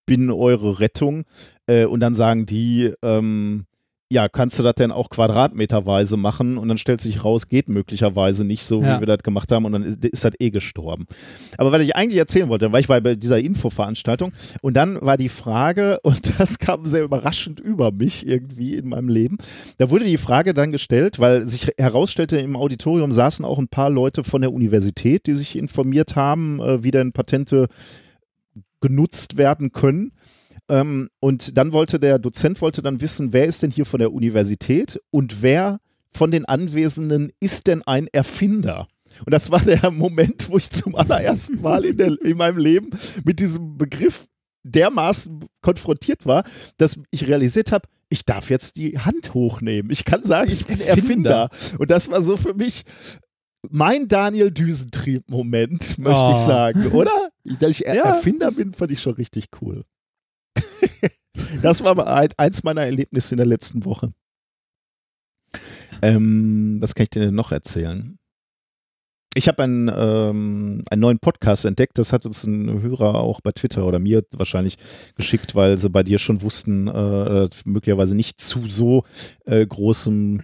bin 0.05 0.31
eure 0.31 0.79
Rettung 0.79 1.23
äh, 1.67 1.86
und 1.86 1.99
dann 1.99 2.15
sagen 2.15 2.45
die, 2.45 2.93
ähm, 3.01 3.65
ja, 4.13 4.30
kannst 4.30 4.60
du 4.60 4.63
das 4.63 4.76
denn 4.76 4.91
auch 4.91 5.10
quadratmeterweise 5.10 6.15
machen? 6.17 6.58
Und 6.58 6.67
dann 6.69 6.78
stellt 6.78 7.02
sich 7.02 7.26
raus, 7.26 7.49
geht 7.49 7.67
möglicherweise 7.67 8.45
nicht 8.45 8.63
so, 8.63 8.82
Ja. 8.82 8.95
wie 8.97 9.02
wir 9.02 9.08
das 9.08 9.23
gemacht 9.23 9.52
haben 9.52 9.65
und 9.65 9.71
dann 9.73 9.84
ist, 9.84 10.06
ist 10.06 10.23
das 10.23 10.34
eh 10.39 10.52
gestorben. 10.52 11.06
Aber 11.58 11.71
was 11.71 11.82
ich 11.82 11.95
eigentlich 11.95 12.19
erzählen 12.19 12.47
wollte, 12.47 12.71
weil 12.71 12.82
ich 12.82 12.89
war 12.89 13.02
bei 13.02 13.15
dieser 13.15 13.39
Infoveranstaltung 13.39 14.32
und 14.62 14.76
dann 14.76 15.02
war 15.02 15.17
die 15.17 15.30
Frage, 15.30 15.99
und 16.04 16.39
das 16.39 16.60
kam 16.60 16.86
sehr 16.86 17.04
überraschend 17.04 17.60
über 17.60 17.91
mich 17.91 18.26
irgendwie 18.28 18.76
in 18.76 18.89
meinem 18.89 19.10
Leben, 19.10 19.38
da 19.80 19.89
wurde 19.89 20.06
die 20.06 20.17
Frage 20.17 20.54
dann 20.54 20.71
gestellt, 20.71 21.19
weil 21.19 21.45
sich 21.45 21.71
herausstellte, 21.78 22.38
im 22.38 22.56
Auditorium 22.56 23.12
saßen 23.12 23.43
auch 23.43 23.58
ein 23.58 23.67
paar 23.67 23.89
Leute 23.89 24.23
von 24.23 24.41
der 24.41 24.54
Universität, 24.54 25.26
die 25.26 25.34
sich 25.34 25.58
informiert 25.58 26.15
haben, 26.15 26.60
äh, 26.62 26.84
wie 26.84 26.91
denn 26.91 27.13
Patente 27.13 27.67
genutzt 28.82 29.38
werden 29.38 29.71
können. 29.71 30.12
Ähm, 30.69 31.10
und 31.19 31.58
dann 31.58 31.73
wollte 31.73 31.99
der 31.99 32.19
Dozent 32.19 32.62
wollte 32.62 32.82
dann 32.82 33.02
wissen, 33.02 33.34
wer 33.34 33.45
ist 33.45 33.63
denn 33.63 33.71
hier 33.71 33.86
von 33.86 33.99
der 33.99 34.13
Universität 34.13 34.99
und 35.12 35.41
wer 35.41 35.80
von 36.12 36.32
den 36.32 36.45
Anwesenden 36.45 37.32
ist 37.39 37.67
denn 37.67 37.82
ein 37.84 38.08
Erfinder? 38.12 38.88
Und 39.26 39.32
das 39.34 39.52
war 39.52 39.60
der 39.60 39.91
Moment, 39.91 40.49
wo 40.49 40.58
ich 40.58 40.69
zum 40.69 40.95
allerersten 40.95 41.62
Mal 41.62 41.86
in, 41.86 41.97
der, 41.97 42.19
in 42.21 42.38
meinem 42.38 42.58
Leben 42.58 42.89
mit 43.26 43.39
diesem 43.39 43.78
Begriff 43.78 44.26
dermaßen 44.63 45.41
konfrontiert 45.62 46.26
war, 46.26 46.43
dass 46.78 46.97
ich 47.12 47.28
realisiert 47.28 47.71
habe, 47.73 47.88
ich 48.10 48.26
darf 48.26 48.49
jetzt 48.49 48.78
die 48.78 48.97
Hand 48.99 49.34
hochnehmen. 49.34 49.91
Ich 49.91 50.06
kann 50.06 50.23
sagen, 50.23 50.49
ich 50.52 50.65
bin 50.65 50.80
Erfinder. 50.80 51.49
Erfinder. 51.52 51.78
Und 51.80 51.91
das 51.91 52.10
war 52.10 52.21
so 52.23 52.38
für 52.38 52.54
mich 52.54 52.84
mein 53.69 54.08
Daniel 54.08 54.52
Düsentrieb-Moment, 54.52 55.97
möchte 55.97 56.32
ich 56.32 56.38
Oh. 56.38 56.45
sagen, 56.45 56.88
oder? 56.91 57.30
Dass 57.60 57.69
ich 57.71 57.86
Er- 57.86 57.95
Ja, 57.95 58.04
Erfinder 58.15 58.52
bin, 58.52 58.73
fand 58.73 58.91
ich 58.91 59.02
schon 59.02 59.13
richtig 59.15 59.47
cool. 59.62 59.84
Das 61.62 61.84
war 61.84 61.98
eins 62.38 62.63
meiner 62.63 62.82
Erlebnisse 62.82 63.34
in 63.34 63.38
der 63.38 63.46
letzten 63.46 63.86
Woche. 63.86 64.10
Ähm, 66.02 66.78
was 66.82 66.96
kann 66.96 67.04
ich 67.04 67.10
dir 67.10 67.22
denn 67.22 67.36
noch 67.36 67.52
erzählen? 67.52 68.17
Ich 69.36 69.48
habe 69.48 69.64
einen, 69.64 69.89
ähm, 69.95 70.84
einen 70.89 71.01
neuen 71.01 71.20
Podcast 71.20 71.66
entdeckt, 71.66 71.97
das 71.97 72.14
hat 72.14 72.26
uns 72.26 72.43
ein 72.43 72.82
Hörer 72.82 73.16
auch 73.16 73.41
bei 73.41 73.51
Twitter 73.51 73.86
oder 73.86 73.97
mir 73.97 74.24
wahrscheinlich 74.32 74.78
geschickt, 75.16 75.55
weil 75.55 75.80
sie 75.80 75.89
bei 75.89 76.03
dir 76.03 76.20
schon 76.20 76.41
wussten, 76.43 76.88
äh, 76.88 77.49
möglicherweise 77.66 78.16
nicht 78.16 78.39
zu 78.39 78.68
so 78.68 79.03
äh, 79.45 79.66
großem 79.66 80.43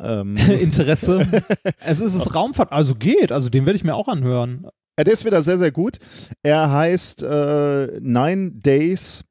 Ähm, 0.00 0.36
Interesse. 0.60 1.26
es 1.78 2.00
ist 2.00 2.14
es 2.14 2.34
Raumfahrt, 2.34 2.72
also 2.72 2.94
geht, 2.94 3.30
also 3.30 3.50
den 3.50 3.66
werde 3.66 3.76
ich 3.76 3.84
mir 3.84 3.94
auch 3.94 4.08
anhören. 4.08 4.66
Ja, 4.98 5.04
der 5.04 5.12
ist 5.12 5.24
wieder 5.24 5.42
sehr, 5.42 5.58
sehr 5.58 5.70
gut. 5.70 5.98
Er 6.42 6.70
heißt 6.70 7.22
äh, 7.22 8.00
Nine 8.00 8.52
Days 8.52 9.24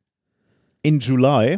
in 0.82 1.00
July. 1.00 1.58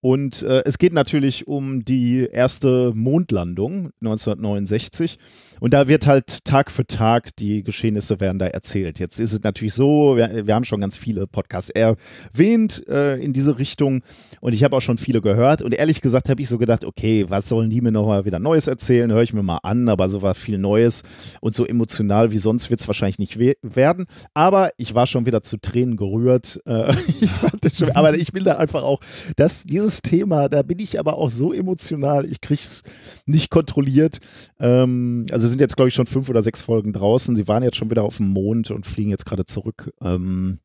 Und 0.00 0.42
äh, 0.42 0.62
es 0.66 0.76
geht 0.76 0.92
natürlich 0.92 1.46
um 1.48 1.84
die 1.84 2.28
erste 2.30 2.92
Mondlandung 2.94 3.90
1969. 4.02 5.18
Und 5.64 5.72
da 5.72 5.88
wird 5.88 6.06
halt 6.06 6.44
Tag 6.44 6.70
für 6.70 6.86
Tag, 6.86 7.34
die 7.36 7.62
Geschehnisse 7.62 8.20
werden 8.20 8.38
da 8.38 8.44
erzählt. 8.44 8.98
Jetzt 8.98 9.18
ist 9.18 9.32
es 9.32 9.42
natürlich 9.44 9.72
so, 9.72 10.14
wir, 10.14 10.46
wir 10.46 10.54
haben 10.54 10.64
schon 10.64 10.78
ganz 10.78 10.98
viele 10.98 11.26
Podcasts 11.26 11.70
erwähnt 11.70 12.86
äh, 12.86 13.18
in 13.18 13.32
diese 13.32 13.58
Richtung 13.58 14.02
und 14.42 14.52
ich 14.52 14.62
habe 14.62 14.76
auch 14.76 14.82
schon 14.82 14.98
viele 14.98 15.22
gehört. 15.22 15.62
Und 15.62 15.72
ehrlich 15.72 16.02
gesagt 16.02 16.28
habe 16.28 16.42
ich 16.42 16.50
so 16.50 16.58
gedacht, 16.58 16.84
okay, 16.84 17.24
was 17.28 17.48
sollen 17.48 17.70
die 17.70 17.80
mir 17.80 17.92
nochmal 17.92 18.26
wieder 18.26 18.38
Neues 18.40 18.66
erzählen? 18.66 19.10
Höre 19.10 19.22
ich 19.22 19.32
mir 19.32 19.42
mal 19.42 19.60
an, 19.62 19.88
aber 19.88 20.10
so 20.10 20.20
war 20.20 20.34
viel 20.34 20.58
Neues 20.58 21.02
und 21.40 21.54
so 21.54 21.64
emotional 21.64 22.30
wie 22.30 22.36
sonst 22.36 22.68
wird 22.68 22.80
es 22.80 22.86
wahrscheinlich 22.86 23.18
nicht 23.18 23.38
we 23.38 23.54
werden. 23.62 24.04
Aber 24.34 24.68
ich 24.76 24.94
war 24.94 25.06
schon 25.06 25.24
wieder 25.24 25.42
zu 25.42 25.56
Tränen 25.56 25.96
gerührt. 25.96 26.60
Äh, 26.66 26.92
ich 27.62 27.74
schon, 27.74 27.90
aber 27.92 28.14
ich 28.18 28.32
bin 28.32 28.44
da 28.44 28.58
einfach 28.58 28.82
auch, 28.82 29.00
dass 29.36 29.64
dieses 29.64 30.02
Thema, 30.02 30.50
da 30.50 30.60
bin 30.60 30.78
ich 30.78 31.00
aber 31.00 31.16
auch 31.16 31.30
so 31.30 31.54
emotional, 31.54 32.26
ich 32.26 32.42
kriege 32.42 32.60
es 32.62 32.82
nicht 33.24 33.48
kontrolliert. 33.48 34.18
Ähm, 34.60 35.24
also 35.30 35.53
sind 35.54 35.60
jetzt, 35.60 35.76
glaube 35.76 35.88
ich, 35.88 35.94
schon 35.94 36.06
fünf 36.06 36.28
oder 36.28 36.42
sechs 36.42 36.60
Folgen 36.60 36.92
draußen. 36.92 37.36
Sie 37.36 37.46
waren 37.46 37.62
jetzt 37.62 37.76
schon 37.76 37.90
wieder 37.90 38.02
auf 38.02 38.16
dem 38.16 38.30
Mond 38.30 38.72
und 38.72 38.86
fliegen 38.86 39.10
jetzt 39.10 39.24
gerade 39.24 39.44
zurück. 39.44 39.92
Ähm, 40.02 40.58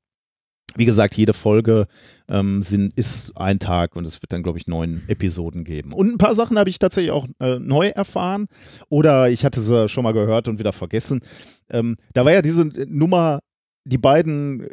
wie 0.76 0.86
gesagt, 0.86 1.16
jede 1.16 1.34
Folge 1.34 1.86
ähm, 2.28 2.64
sind, 2.64 2.98
ist 2.98 3.38
ein 3.38 3.60
Tag 3.60 3.96
und 3.96 4.06
es 4.06 4.22
wird 4.22 4.34
dann, 4.34 4.42
glaube 4.42 4.58
ich, 4.58 4.66
neun 4.66 5.04
Episoden 5.08 5.64
geben. 5.64 5.94
Und 5.94 6.12
ein 6.12 6.18
paar 6.18 6.34
Sachen 6.34 6.58
habe 6.58 6.72
ich 6.72 6.80
tatsächlich 6.80 7.12
auch 7.12 7.28
äh, 7.40 7.60
neu 7.60 7.90
erfahren 7.90 8.48
oder 8.90 9.30
ich 9.30 9.46
hatte 9.46 9.62
sie 9.62 9.88
schon 9.90 10.04
mal 10.04 10.14
gehört 10.14 10.48
und 10.48 10.58
wieder 10.58 10.74
vergessen. 10.74 11.22
Ähm, 11.70 11.96
da 12.14 12.26
war 12.26 12.34
ja 12.34 12.42
diese 12.42 12.66
Nummer, 12.88 13.40
die 13.86 13.98
beiden 14.00 14.68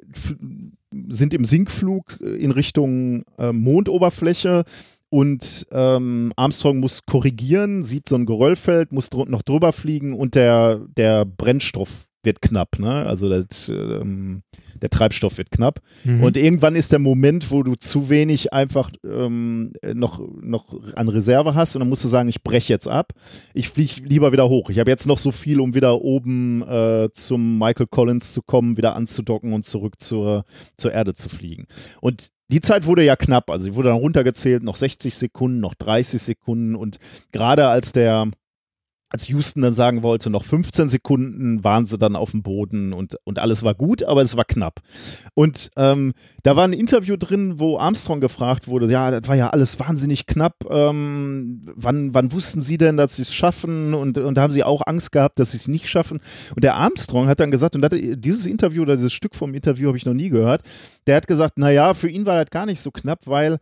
sind 1.08 1.34
im 1.34 1.44
Sinkflug 1.44 2.20
in 2.20 2.52
Richtung 2.52 3.24
äh, 3.38 3.52
Mondoberfläche 3.52 4.64
und 5.08 5.66
ähm, 5.70 6.32
Armstrong 6.36 6.80
muss 6.80 7.06
korrigieren, 7.06 7.82
sieht 7.82 8.08
so 8.08 8.16
ein 8.16 8.26
Geröllfeld, 8.26 8.92
muss 8.92 9.10
dr 9.10 9.28
noch 9.28 9.42
drüber 9.42 9.72
fliegen 9.72 10.14
und 10.14 10.34
der, 10.34 10.80
der 10.96 11.24
Brennstoff 11.24 12.06
wird 12.26 12.42
knapp, 12.42 12.78
ne? 12.78 13.06
Also 13.06 13.30
das, 13.30 13.68
ähm, 13.68 14.42
der 14.74 14.90
Treibstoff 14.90 15.38
wird 15.38 15.50
knapp. 15.50 15.80
Mhm. 16.04 16.22
Und 16.22 16.36
irgendwann 16.36 16.74
ist 16.74 16.92
der 16.92 16.98
Moment, 16.98 17.50
wo 17.50 17.62
du 17.62 17.76
zu 17.76 18.10
wenig 18.10 18.52
einfach 18.52 18.90
ähm, 19.04 19.72
noch, 19.94 20.20
noch 20.42 20.78
an 20.94 21.08
Reserve 21.08 21.54
hast 21.54 21.76
und 21.76 21.80
dann 21.80 21.88
musst 21.88 22.04
du 22.04 22.08
sagen, 22.08 22.28
ich 22.28 22.42
breche 22.42 22.72
jetzt 22.72 22.88
ab. 22.88 23.12
Ich 23.54 23.70
fliege 23.70 24.02
lieber 24.02 24.32
wieder 24.32 24.48
hoch. 24.48 24.68
Ich 24.68 24.78
habe 24.78 24.90
jetzt 24.90 25.06
noch 25.06 25.18
so 25.18 25.32
viel, 25.32 25.60
um 25.60 25.74
wieder 25.74 26.02
oben 26.02 26.62
äh, 26.62 27.08
zum 27.12 27.58
Michael 27.58 27.86
Collins 27.86 28.32
zu 28.32 28.42
kommen, 28.42 28.76
wieder 28.76 28.96
anzudocken 28.96 29.52
und 29.52 29.64
zurück 29.64 30.00
zur, 30.00 30.44
zur 30.76 30.92
Erde 30.92 31.14
zu 31.14 31.28
fliegen. 31.28 31.66
Und 32.00 32.30
die 32.48 32.60
Zeit 32.60 32.86
wurde 32.86 33.02
ja 33.02 33.16
knapp, 33.16 33.50
also 33.50 33.64
sie 33.64 33.74
wurde 33.74 33.88
dann 33.88 33.98
runtergezählt, 33.98 34.62
noch 34.62 34.76
60 34.76 35.16
Sekunden, 35.16 35.60
noch 35.60 35.74
30 35.74 36.22
Sekunden 36.22 36.76
und 36.76 36.98
gerade 37.32 37.68
als 37.68 37.92
der 37.92 38.28
als 39.08 39.28
Houston 39.28 39.62
dann 39.62 39.72
sagen 39.72 40.02
wollte, 40.02 40.30
noch 40.30 40.44
15 40.44 40.88
Sekunden 40.88 41.62
waren 41.62 41.86
sie 41.86 41.96
dann 41.96 42.16
auf 42.16 42.32
dem 42.32 42.42
Boden 42.42 42.92
und, 42.92 43.16
und 43.24 43.38
alles 43.38 43.62
war 43.62 43.74
gut, 43.74 44.02
aber 44.02 44.22
es 44.22 44.36
war 44.36 44.44
knapp. 44.44 44.80
Und 45.34 45.70
ähm, 45.76 46.12
da 46.42 46.56
war 46.56 46.64
ein 46.64 46.72
Interview 46.72 47.16
drin, 47.16 47.60
wo 47.60 47.78
Armstrong 47.78 48.20
gefragt 48.20 48.66
wurde, 48.66 48.90
ja, 48.90 49.12
das 49.12 49.28
war 49.28 49.36
ja 49.36 49.50
alles 49.50 49.78
wahnsinnig 49.78 50.26
knapp. 50.26 50.64
Ähm, 50.68 51.62
wann, 51.76 52.14
wann 52.14 52.32
wussten 52.32 52.62
Sie 52.62 52.78
denn, 52.78 52.96
dass 52.96 53.16
Sie 53.16 53.22
es 53.22 53.32
schaffen? 53.32 53.94
Und, 53.94 54.18
und 54.18 54.38
haben 54.38 54.52
Sie 54.52 54.64
auch 54.64 54.82
Angst 54.86 55.12
gehabt, 55.12 55.38
dass 55.38 55.52
Sie 55.52 55.58
es 55.58 55.68
nicht 55.68 55.88
schaffen. 55.88 56.20
Und 56.56 56.64
der 56.64 56.74
Armstrong 56.74 57.28
hat 57.28 57.38
dann 57.38 57.52
gesagt, 57.52 57.76
und 57.76 57.84
hatte, 57.84 58.16
dieses 58.16 58.46
Interview 58.46 58.82
oder 58.82 58.96
dieses 58.96 59.12
Stück 59.12 59.36
vom 59.36 59.54
Interview 59.54 59.88
habe 59.88 59.98
ich 59.98 60.06
noch 60.06 60.14
nie 60.14 60.30
gehört, 60.30 60.62
der 61.06 61.16
hat 61.16 61.28
gesagt, 61.28 61.58
naja, 61.58 61.94
für 61.94 62.08
ihn 62.08 62.26
war 62.26 62.34
das 62.34 62.50
gar 62.50 62.66
nicht 62.66 62.80
so 62.80 62.90
knapp, 62.90 63.20
weil 63.26 63.58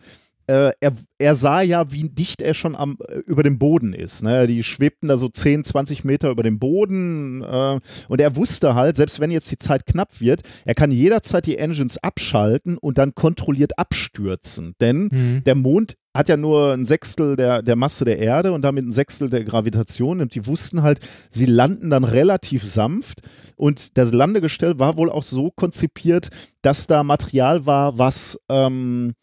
äh, 0.46 0.72
er, 0.80 0.92
er 1.18 1.34
sah 1.34 1.62
ja, 1.62 1.90
wie 1.90 2.08
dicht 2.08 2.42
er 2.42 2.54
schon 2.54 2.76
am, 2.76 2.98
äh, 3.08 3.18
über 3.20 3.42
dem 3.42 3.58
Boden 3.58 3.92
ist. 3.92 4.22
Ne? 4.22 4.46
Die 4.46 4.62
schwebten 4.62 5.08
da 5.08 5.16
so 5.16 5.28
10, 5.28 5.64
20 5.64 6.04
Meter 6.04 6.30
über 6.30 6.42
dem 6.42 6.58
Boden 6.58 7.42
äh, 7.42 7.80
und 8.08 8.20
er 8.20 8.36
wusste 8.36 8.74
halt, 8.74 8.96
selbst 8.96 9.20
wenn 9.20 9.30
jetzt 9.30 9.50
die 9.50 9.58
Zeit 9.58 9.86
knapp 9.86 10.20
wird, 10.20 10.42
er 10.64 10.74
kann 10.74 10.90
jederzeit 10.90 11.46
die 11.46 11.58
Engines 11.58 12.02
abschalten 12.02 12.78
und 12.78 12.98
dann 12.98 13.14
kontrolliert 13.14 13.78
abstürzen. 13.78 14.74
Denn 14.80 15.08
mhm. 15.10 15.44
der 15.44 15.54
Mond 15.54 15.96
hat 16.14 16.28
ja 16.28 16.36
nur 16.36 16.72
ein 16.72 16.86
Sechstel 16.86 17.34
der, 17.36 17.62
der 17.62 17.74
Masse 17.74 18.04
der 18.04 18.18
Erde 18.18 18.52
und 18.52 18.62
damit 18.62 18.84
ein 18.84 18.92
Sechstel 18.92 19.28
der 19.28 19.44
Gravitation 19.44 20.20
und 20.20 20.34
die 20.34 20.46
wussten 20.46 20.82
halt, 20.82 21.00
sie 21.28 21.46
landen 21.46 21.90
dann 21.90 22.04
relativ 22.04 22.70
sanft 22.70 23.22
und 23.56 23.98
das 23.98 24.12
Landegestell 24.12 24.78
war 24.78 24.96
wohl 24.96 25.10
auch 25.10 25.24
so 25.24 25.50
konzipiert, 25.50 26.28
dass 26.62 26.86
da 26.86 27.02
Material 27.02 27.66
war, 27.66 27.98
was 27.98 28.38
ähm, 28.48 29.14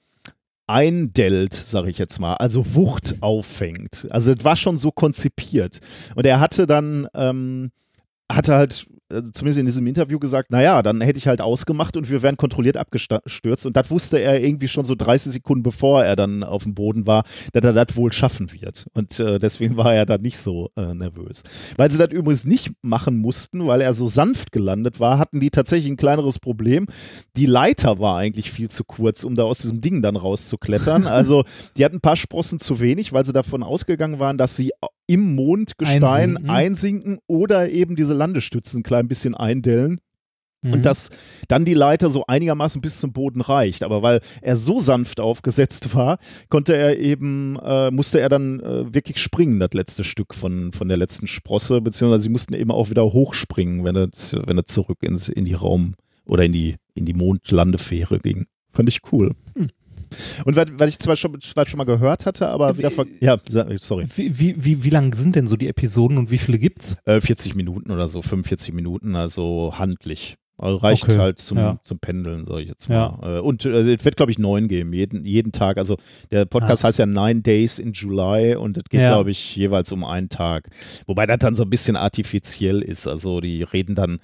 eindellt, 0.72 1.54
sage 1.54 1.90
ich 1.90 1.98
jetzt 1.98 2.20
mal, 2.20 2.36
also 2.36 2.76
Wucht 2.76 3.18
auffängt. 3.22 4.08
Also 4.10 4.32
es 4.32 4.44
war 4.44 4.56
schon 4.56 4.78
so 4.78 4.92
konzipiert. 4.92 5.80
Und 6.16 6.26
er 6.26 6.40
hatte 6.40 6.68
dann, 6.68 7.08
ähm, 7.14 7.72
hatte 8.32 8.56
halt 8.56 8.86
zumindest 9.32 9.60
in 9.60 9.66
diesem 9.66 9.88
Interview 9.88 10.20
gesagt, 10.20 10.52
naja, 10.52 10.82
dann 10.82 11.02
hätte 11.02 11.20
ich 11.20 11.28
halt 11.28 11.42
ausgemacht 11.42 11.98
und 11.98 12.10
wir 12.10 12.22
wären 12.22 12.38
kontrolliert 12.38 12.78
abgestürzt. 12.78 13.66
Und 13.66 13.76
das 13.76 13.92
wusste 13.92 14.20
er 14.20 14.42
irgendwie 14.42 14.68
schon 14.68 14.86
so 14.86 14.96
30 14.96 15.34
Sekunden 15.34 15.64
bevor 15.64 16.04
er 16.04 16.16
dann 16.16 16.44
auf 16.44 16.64
dem 16.64 16.74
Boden 16.74 17.08
war, 17.08 17.24
dass 17.54 17.64
er 17.64 17.74
das 17.74 17.96
wohl 17.96 18.12
schaffen 18.12 18.52
wird. 18.52 18.88
Und 18.94 19.20
äh, 19.20 19.40
deswegen 19.40 19.78
war 19.78 19.94
er 19.94 20.06
da 20.06 20.18
nicht 20.18 20.38
so 20.38 20.70
äh, 20.76 20.94
nervös. 20.94 21.44
Weil 21.78 21.92
sie 21.92 21.98
das 21.98 22.12
übrigens 22.12 22.46
nicht 22.46 22.72
machen 22.82 23.18
mussten, 23.18 23.66
weil 23.68 23.82
er 23.82 23.94
so 23.94 24.08
sanft 24.08 24.52
gelandet 24.52 25.00
war, 25.00 25.18
hatten 25.18 25.40
die 25.40 25.50
tatsächlich 25.50 25.92
ein 25.92 25.98
kleineres 25.98 26.40
Problem. 26.40 26.88
Die 27.38 27.46
Leiter 27.46 28.00
war 28.00 28.18
eigentlich 28.18 28.52
viel 28.52 28.70
zu 28.70 28.84
kurz, 28.84 29.24
um 29.24 29.36
da 29.36 29.44
aus 29.44 29.60
diesem 29.60 29.82
Ding 29.82 30.02
dann 30.02 30.16
rauszuklettern. 30.16 31.08
Also 31.22 31.44
die 31.78 31.86
hatten 31.86 31.98
ein 31.98 32.02
paar 32.02 32.16
Sprossen 32.16 32.60
zu 32.60 32.80
wenig, 32.80 33.12
weil 33.12 33.26
sie 33.26 33.34
davon 33.34 33.64
ausgegangen 33.64 34.20
waren, 34.20 34.38
dass 34.38 34.56
sie 34.56 34.72
im 35.12 35.36
Mondgestein 35.36 36.04
einsinken. 36.04 36.50
einsinken 36.50 37.20
oder 37.28 37.70
eben 37.70 37.98
diese 37.98 38.14
Landestützen 38.14 38.80
ein 38.80 38.84
klein 38.84 39.10
bisschen 39.10 39.36
eindellen. 39.36 40.00
Mhm. 40.64 40.74
Und 40.74 40.86
dass 40.86 41.10
dann 41.50 41.66
die 41.66 41.74
Leiter 41.74 42.10
so 42.10 42.24
einigermaßen 42.28 42.82
bis 42.82 43.00
zum 43.00 43.12
Boden 43.12 43.42
reicht. 43.42 43.84
Aber 43.84 44.04
weil 44.04 44.22
er 44.42 44.56
so 44.56 44.80
sanft 44.80 45.20
aufgesetzt 45.20 45.94
war, 45.96 46.18
konnte 46.48 46.78
er 46.78 46.98
eben, 46.98 47.58
äh, 47.62 47.92
musste 47.92 48.22
er 48.22 48.30
dann 48.30 48.62
äh, 48.62 48.94
wirklich 48.94 49.18
springen, 49.18 49.60
das 49.60 49.74
letzte 49.74 50.06
Stück 50.06 50.34
von, 50.34 50.72
von 50.72 50.88
der 50.88 50.98
letzten 50.98 51.28
Sprosse, 51.28 51.82
beziehungsweise 51.82 52.24
sie 52.24 52.30
mussten 52.30 52.54
eben 52.54 52.72
auch 52.72 52.90
wieder 52.90 53.04
hochspringen, 53.04 53.84
wenn 53.84 53.98
es, 53.98 54.34
wenn 54.46 54.58
es 54.58 54.66
zurück 54.68 55.00
ins, 55.02 55.28
in 55.28 55.44
die 55.44 55.56
Raum 55.56 55.96
oder 56.24 56.46
in 56.46 56.54
die, 56.54 56.76
in 56.94 57.06
die 57.06 57.14
Mondlandefähre 57.14 58.20
ging. 58.20 58.46
Fand 58.72 58.88
ich 58.88 59.00
cool. 59.12 59.36
Hm. 59.58 59.68
Und 60.46 60.56
weil, 60.56 60.68
weil 60.78 60.90
ich 60.90 61.00
zwar 61.00 61.16
schon, 61.16 61.40
zwar 61.42 61.68
schon 61.68 61.78
mal 61.78 61.86
gehört 61.86 62.26
hatte, 62.26 62.48
aber 62.50 62.78
wieder 62.78 62.92
ver 62.92 63.06
Ja, 63.20 63.38
sorry. 63.78 64.08
Wie, 64.16 64.40
wie, 64.40 64.64
wie, 64.64 64.84
wie 64.84 64.90
lang 64.90 65.14
sind 65.16 65.36
denn 65.36 65.48
so 65.48 65.56
die 65.56 65.68
Episoden 65.68 66.18
und 66.18 66.32
wie 66.32 66.38
viele 66.38 66.60
gibt's? 66.60 66.96
Äh, 67.06 67.22
40 67.22 67.56
Minuten 67.56 67.92
oder 67.92 68.08
so, 68.08 68.22
45 68.22 68.74
Minuten, 68.74 69.16
also 69.16 69.74
handlich. 69.78 70.38
Also 70.62 70.78
reicht 70.78 71.04
okay. 71.06 71.18
halt 71.18 71.40
zum, 71.40 71.58
ja. 71.58 71.80
zum 71.84 71.98
Pendeln, 71.98 72.46
sag 72.48 72.60
ich 72.60 72.68
jetzt 72.68 72.88
mal. 72.88 72.96
Ja. 72.96 73.38
Äh, 73.38 73.40
und 73.40 73.66
äh, 73.66 73.94
es 73.94 74.06
wird, 74.06 74.16
glaube 74.16 74.32
ich, 74.32 74.38
neun 74.38 74.68
geben, 74.68 74.94
jeden, 74.94 75.26
jeden 75.26 75.52
Tag. 75.52 75.80
Also 75.80 75.98
der 76.30 76.46
Podcast 76.46 76.84
ja. 76.84 76.88
heißt 76.88 77.00
ja 77.00 77.08
Nine 77.08 77.42
Days 77.42 77.80
in 77.80 77.94
July 77.94 78.56
und 78.56 78.78
es 78.78 78.84
geht, 78.84 79.02
glaube 79.02 79.32
ich, 79.32 79.56
jeweils 79.56 79.92
um 79.92 80.04
einen 80.04 80.30
Tag. 80.30 80.70
Wobei 81.08 81.26
das 81.26 81.40
dann 81.40 81.56
so 81.56 81.64
ein 81.64 81.70
bisschen 81.72 81.96
artifiziell 81.96 82.84
ist. 82.84 83.08
Also 83.08 83.42
die 83.42 83.64
reden 83.64 83.96
dann 83.96 84.20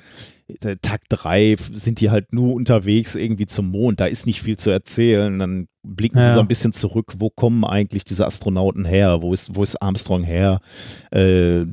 Tag 0.81 1.01
drei 1.09 1.57
sind 1.57 1.99
die 1.99 2.09
halt 2.09 2.31
nur 2.31 2.53
unterwegs 2.53 3.15
irgendwie 3.15 3.47
zum 3.47 3.69
Mond. 3.69 3.99
Da 3.99 4.05
ist 4.05 4.25
nicht 4.25 4.41
viel 4.41 4.55
zu 4.55 4.69
erzählen. 4.69 5.37
Dann 5.39 5.67
blicken 5.83 6.19
ja. 6.19 6.29
sie 6.29 6.33
so 6.35 6.39
ein 6.39 6.47
bisschen 6.47 6.71
zurück. 6.71 7.15
Wo 7.17 7.29
kommen 7.29 7.65
eigentlich 7.65 8.05
diese 8.05 8.25
Astronauten 8.25 8.85
her? 8.85 9.21
Wo 9.21 9.33
ist, 9.33 9.55
wo 9.55 9.63
ist 9.63 9.81
Armstrong 9.81 10.23
her? 10.23 10.61
Äh, 11.11 11.65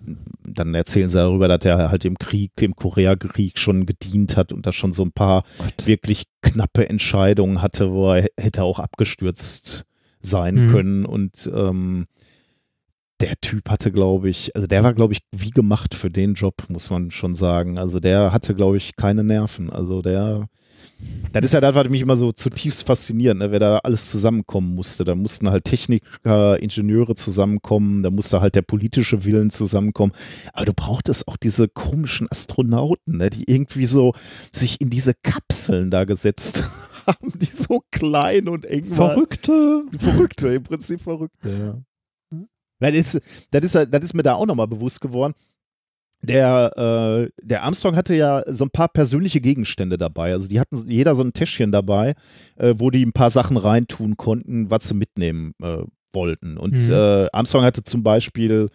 dann 0.45 0.75
erzählen 0.75 1.09
sie 1.09 1.19
darüber, 1.19 1.47
dass 1.47 1.65
er 1.65 1.91
halt 1.91 2.05
im 2.05 2.19
Krieg, 2.19 2.51
im 2.61 2.75
Koreakrieg 2.75 3.59
schon 3.59 3.87
gedient 3.87 4.37
hat 4.37 4.53
und 4.53 4.67
da 4.67 4.73
schon 4.73 4.93
so 4.93 5.05
ein 5.05 5.13
paar 5.13 5.45
Gott. 5.59 5.87
wirklich 5.87 6.25
knappe 6.43 6.89
Entscheidungen 6.89 7.63
hatte, 7.63 7.93
wo 7.93 8.13
er 8.13 8.27
hätte 8.37 8.65
auch 8.65 8.81
abgestürzt 8.81 9.85
sein 10.21 10.67
mhm. 10.67 10.71
können. 10.71 11.05
Und 11.07 11.49
ähm, 11.55 12.07
der 13.25 13.41
Typ 13.41 13.71
hatte, 13.71 13.91
glaube 13.91 14.29
ich, 14.29 14.55
also 14.55 14.67
der 14.67 14.85
war, 14.85 14.93
glaube 14.93 15.15
ich, 15.15 15.21
wie 15.35 15.51
gemacht 15.51 15.95
für 15.95 16.11
den 16.11 16.35
Job, 16.35 16.65
muss 16.69 16.91
man 16.91 17.11
schon 17.11 17.35
sagen. 17.35 17.79
Also 17.79 17.99
der 17.99 18.33
hatte, 18.33 18.55
glaube 18.55 18.77
ich, 18.77 18.97
keine 18.97 19.25
Nerven. 19.25 19.71
Also 19.71 20.03
der, 20.03 20.51
das 21.33 21.47
ist 21.47 21.55
ja 21.55 21.63
das, 21.63 21.75
was 21.75 21.89
mich 21.89 22.03
immer 22.03 22.17
so 22.17 22.33
zutiefst 22.33 22.83
fasziniert, 22.83 23.39
ne? 23.39 23.51
wer 23.51 23.61
da 23.61 23.79
alles 23.79 24.11
zusammenkommen 24.11 24.75
musste. 24.75 25.05
Da 25.05 25.15
mussten 25.15 25.49
halt 25.49 25.65
Techniker, 25.65 26.61
Ingenieure 26.61 27.15
zusammenkommen, 27.15 28.03
da 28.03 28.11
musste 28.11 28.43
halt 28.43 28.57
der 28.57 28.63
politische 28.63 29.25
Willen 29.25 29.49
zusammenkommen. 29.49 30.13
Aber 30.53 30.67
du 30.67 30.75
brauchtest 30.75 31.27
auch 31.27 31.39
diese 31.39 31.67
komischen 31.67 32.29
Astronauten, 32.31 33.17
ne? 33.17 33.31
die 33.31 33.45
irgendwie 33.51 33.87
so 33.87 34.13
sich 34.53 34.83
in 34.83 34.91
diese 34.91 35.15
Kapseln 35.15 35.91
da 35.91 36.05
gesetzt 36.05 36.65
haben, 37.07 37.33
die 37.37 37.47
so 37.47 37.83
klein 37.91 38.49
und 38.49 38.67
eng 38.67 38.91
waren. 38.91 39.13
Verrückte. 39.13 39.85
Verrückte, 39.97 40.49
im 40.49 40.63
Prinzip 40.63 41.01
Verrückte, 41.01 41.49
ja. 41.49 41.83
Weil 42.85 42.93
das, 42.93 43.21
das, 43.51 43.65
ist, 43.65 43.75
das 43.75 44.05
ist 44.05 44.15
mir 44.15 44.23
da 44.23 44.35
auch 44.35 44.47
nochmal 44.47 44.69
bewusst 44.69 45.01
geworden. 45.01 45.33
Der, 46.23 46.73
äh, 47.27 47.31
der 47.43 47.65
Armstrong 47.65 47.97
hatte 47.97 48.15
ja 48.15 48.43
so 48.47 48.65
ein 48.65 48.71
paar 48.71 48.89
persönliche 48.89 49.41
Gegenstände 49.41 49.99
dabei. 49.99 50.33
Also 50.33 50.49
die 50.49 50.59
hatten 50.61 50.91
jeder 50.91 51.15
so 51.15 51.23
ein 51.23 51.33
Täschchen 51.35 51.71
dabei, 51.73 52.15
äh, 52.57 52.75
wo 52.79 52.91
die 52.91 53.05
ein 53.05 53.13
paar 53.13 53.29
Sachen 53.31 53.57
reintun 53.59 54.17
konnten, 54.17 54.71
was 54.71 54.89
sie 54.89 54.95
mitnehmen 54.95 55.53
äh, 55.63 55.79
wollten. 56.15 56.57
Und 56.57 56.73
Mhm. 56.75 56.91
äh, 56.93 57.27
Armstrong 57.33 57.65
hatte 57.65 57.83
zum 57.83 58.03
Beispiel 58.03 58.71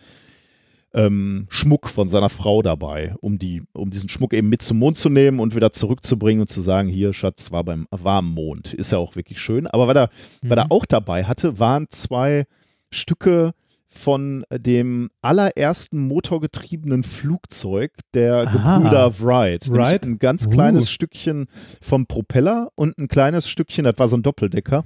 ähm, 0.94 1.46
Schmuck 1.50 1.88
von 1.88 2.08
seiner 2.08 2.30
Frau 2.30 2.62
dabei, 2.62 3.14
um, 3.22 3.38
die, 3.38 3.62
um 3.74 3.90
diesen 3.92 4.10
Schmuck 4.10 4.34
eben 4.34 4.50
mit 4.50 4.62
zum 4.64 4.80
Mond 4.80 4.98
zu 4.98 5.10
nehmen 5.10 5.40
und 5.40 5.56
wieder 5.56 5.72
zurückzubringen 5.72 6.42
und 6.42 6.50
zu 6.52 6.62
sagen, 6.62 6.88
hier, 6.90 7.14
Schatz, 7.14 7.52
war 7.52 7.64
beim 7.64 7.88
warmen 7.92 8.34
Mond. 8.34 8.74
Ist 8.74 8.92
ja 8.92 8.98
auch 8.98 9.16
wirklich 9.16 9.40
schön. 9.40 9.68
Aber 9.68 9.88
was 9.88 9.96
er, 9.96 10.10
was 10.42 10.58
er 10.58 10.66
Mhm. 10.66 10.72
auch 10.72 10.86
dabei 10.86 11.24
hatte, 11.26 11.60
waren 11.60 11.88
zwei 11.90 12.46
Stücke 12.92 13.54
von 13.90 14.46
dem 14.52 15.10
allerersten 15.24 16.08
motorgetriebenen 16.08 17.04
Flugzeug 17.04 17.92
der 18.14 18.48
Aha. 18.48 18.78
Gebrüder 18.78 19.20
Wright. 19.20 19.70
Wright? 19.70 20.06
Ein 20.06 20.20
ganz 20.20 20.46
Uh. 20.46 20.52
kleines 20.52 20.92
Stückchen 20.92 21.48
vom 21.82 22.06
Propeller 22.06 22.70
und 22.76 22.98
ein 23.00 23.08
kleines 23.08 23.50
Stückchen, 23.50 23.86
das 23.86 23.96
war 23.98 24.08
so 24.08 24.16
ein 24.16 24.22
Doppeldecker, 24.24 24.86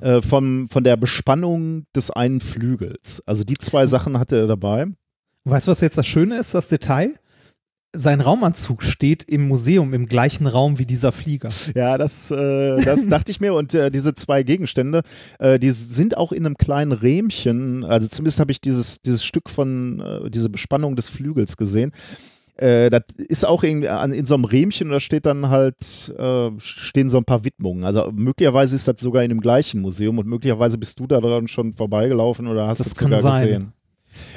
äh, 0.00 0.22
von, 0.22 0.68
von 0.68 0.84
der 0.84 0.96
Bespannung 0.96 1.86
des 1.96 2.12
einen 2.12 2.40
Flügels. 2.40 3.22
Also 3.26 3.42
die 3.42 3.58
zwei 3.58 3.86
Sachen 3.86 4.18
hatte 4.18 4.38
er 4.38 4.46
dabei. 4.46 4.86
Weißt 5.44 5.66
du, 5.66 5.72
was 5.72 5.80
jetzt 5.80 5.98
das 5.98 6.06
Schöne 6.06 6.38
ist, 6.38 6.54
das 6.54 6.68
Detail? 6.68 7.10
Sein 7.96 8.20
Raumanzug 8.20 8.82
steht 8.82 9.24
im 9.24 9.48
Museum 9.48 9.94
im 9.94 10.06
gleichen 10.06 10.46
Raum 10.46 10.78
wie 10.78 10.86
dieser 10.86 11.12
Flieger. 11.12 11.48
Ja, 11.74 11.96
das, 11.96 12.30
äh, 12.30 12.82
das 12.84 13.06
dachte 13.08 13.30
ich 13.30 13.40
mir. 13.40 13.54
Und 13.54 13.72
äh, 13.74 13.90
diese 13.90 14.14
zwei 14.14 14.42
Gegenstände, 14.42 15.02
äh, 15.38 15.58
die 15.58 15.70
sind 15.70 16.16
auch 16.16 16.32
in 16.32 16.44
einem 16.44 16.56
kleinen 16.56 16.92
Rähmchen. 16.92 17.84
Also 17.84 18.08
zumindest 18.08 18.40
habe 18.40 18.52
ich 18.52 18.60
dieses, 18.60 19.00
dieses 19.00 19.24
Stück 19.24 19.48
von, 19.48 20.00
äh, 20.00 20.30
diese 20.30 20.48
Bespannung 20.50 20.96
des 20.96 21.08
Flügels 21.08 21.56
gesehen. 21.56 21.92
Äh, 22.56 22.90
das 22.90 23.02
ist 23.16 23.46
auch 23.46 23.64
in, 23.64 23.86
an, 23.86 24.12
in 24.12 24.26
so 24.26 24.34
einem 24.34 24.44
Rähmchen 24.44 24.88
da 24.90 25.00
steht 25.00 25.26
dann 25.26 25.48
halt, 25.48 26.14
äh, 26.16 26.50
stehen 26.58 27.10
so 27.10 27.18
ein 27.18 27.24
paar 27.24 27.44
Widmungen. 27.44 27.84
Also 27.84 28.10
möglicherweise 28.12 28.76
ist 28.76 28.86
das 28.86 29.00
sogar 29.00 29.22
in 29.24 29.30
dem 29.30 29.40
gleichen 29.40 29.80
Museum 29.80 30.18
und 30.18 30.26
möglicherweise 30.26 30.78
bist 30.78 31.00
du 31.00 31.06
da 31.06 31.20
dran 31.20 31.48
schon 31.48 31.72
vorbeigelaufen 31.72 32.46
oder 32.46 32.68
hast 32.68 32.78
Das 32.78 32.88
es 32.88 32.94
sogar 32.94 33.20
sein. 33.20 33.46
gesehen. 33.46 33.72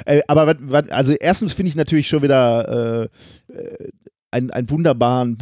Äh, 0.04 0.20
aber 0.28 0.54
wat, 0.60 0.90
also 0.90 1.14
erstens 1.14 1.52
finde 1.52 1.68
ich 1.70 1.76
natürlich 1.76 2.08
schon 2.08 2.22
wieder 2.22 3.08
äh, 3.48 3.52
äh, 3.52 3.88
einen, 4.30 4.50
einen 4.50 4.70
wunderbaren 4.70 5.38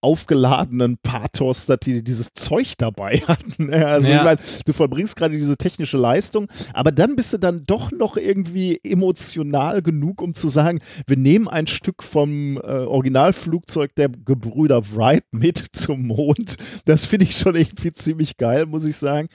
aufgeladenen 0.00 0.98
Pathos, 1.02 1.64
dass 1.66 1.78
die 1.80 2.04
dieses 2.04 2.28
Zeug 2.34 2.74
dabei 2.76 3.18
hatten. 3.26 3.66
ne? 3.66 3.86
Also 3.86 4.10
Ja. 4.10 4.18
ich 4.18 4.24
meine, 4.24 4.38
du 4.66 4.72
vollbringst 4.72 5.16
gerade 5.16 5.34
diese 5.34 5.56
technische 5.56 5.96
Leistung, 5.96 6.46
aber 6.74 6.92
dann 6.92 7.16
bist 7.16 7.32
du 7.32 7.38
dann 7.38 7.64
doch 7.66 7.90
noch 7.90 8.16
irgendwie 8.18 8.78
emotional 8.84 9.80
genug, 9.82 10.20
um 10.20 10.34
zu 10.34 10.48
sagen, 10.48 10.80
wir 11.06 11.16
nehmen 11.16 11.48
ein 11.48 11.66
Stück 11.66 12.02
vom 12.02 12.58
äh, 12.58 12.60
Originalflugzeug 12.60 13.94
der 13.94 14.10
Gebrüder 14.10 14.82
Wright 14.94 15.24
mit 15.32 15.58
zum 15.72 16.06
Mond. 16.06 16.56
Das 16.84 17.06
finde 17.06 17.24
ich 17.24 17.36
schon 17.38 17.54
irgendwie 17.54 17.92
ziemlich 17.92 18.36
geil, 18.36 18.66
muss 18.66 18.84
ich 18.84 18.96
sagen. 18.96 19.28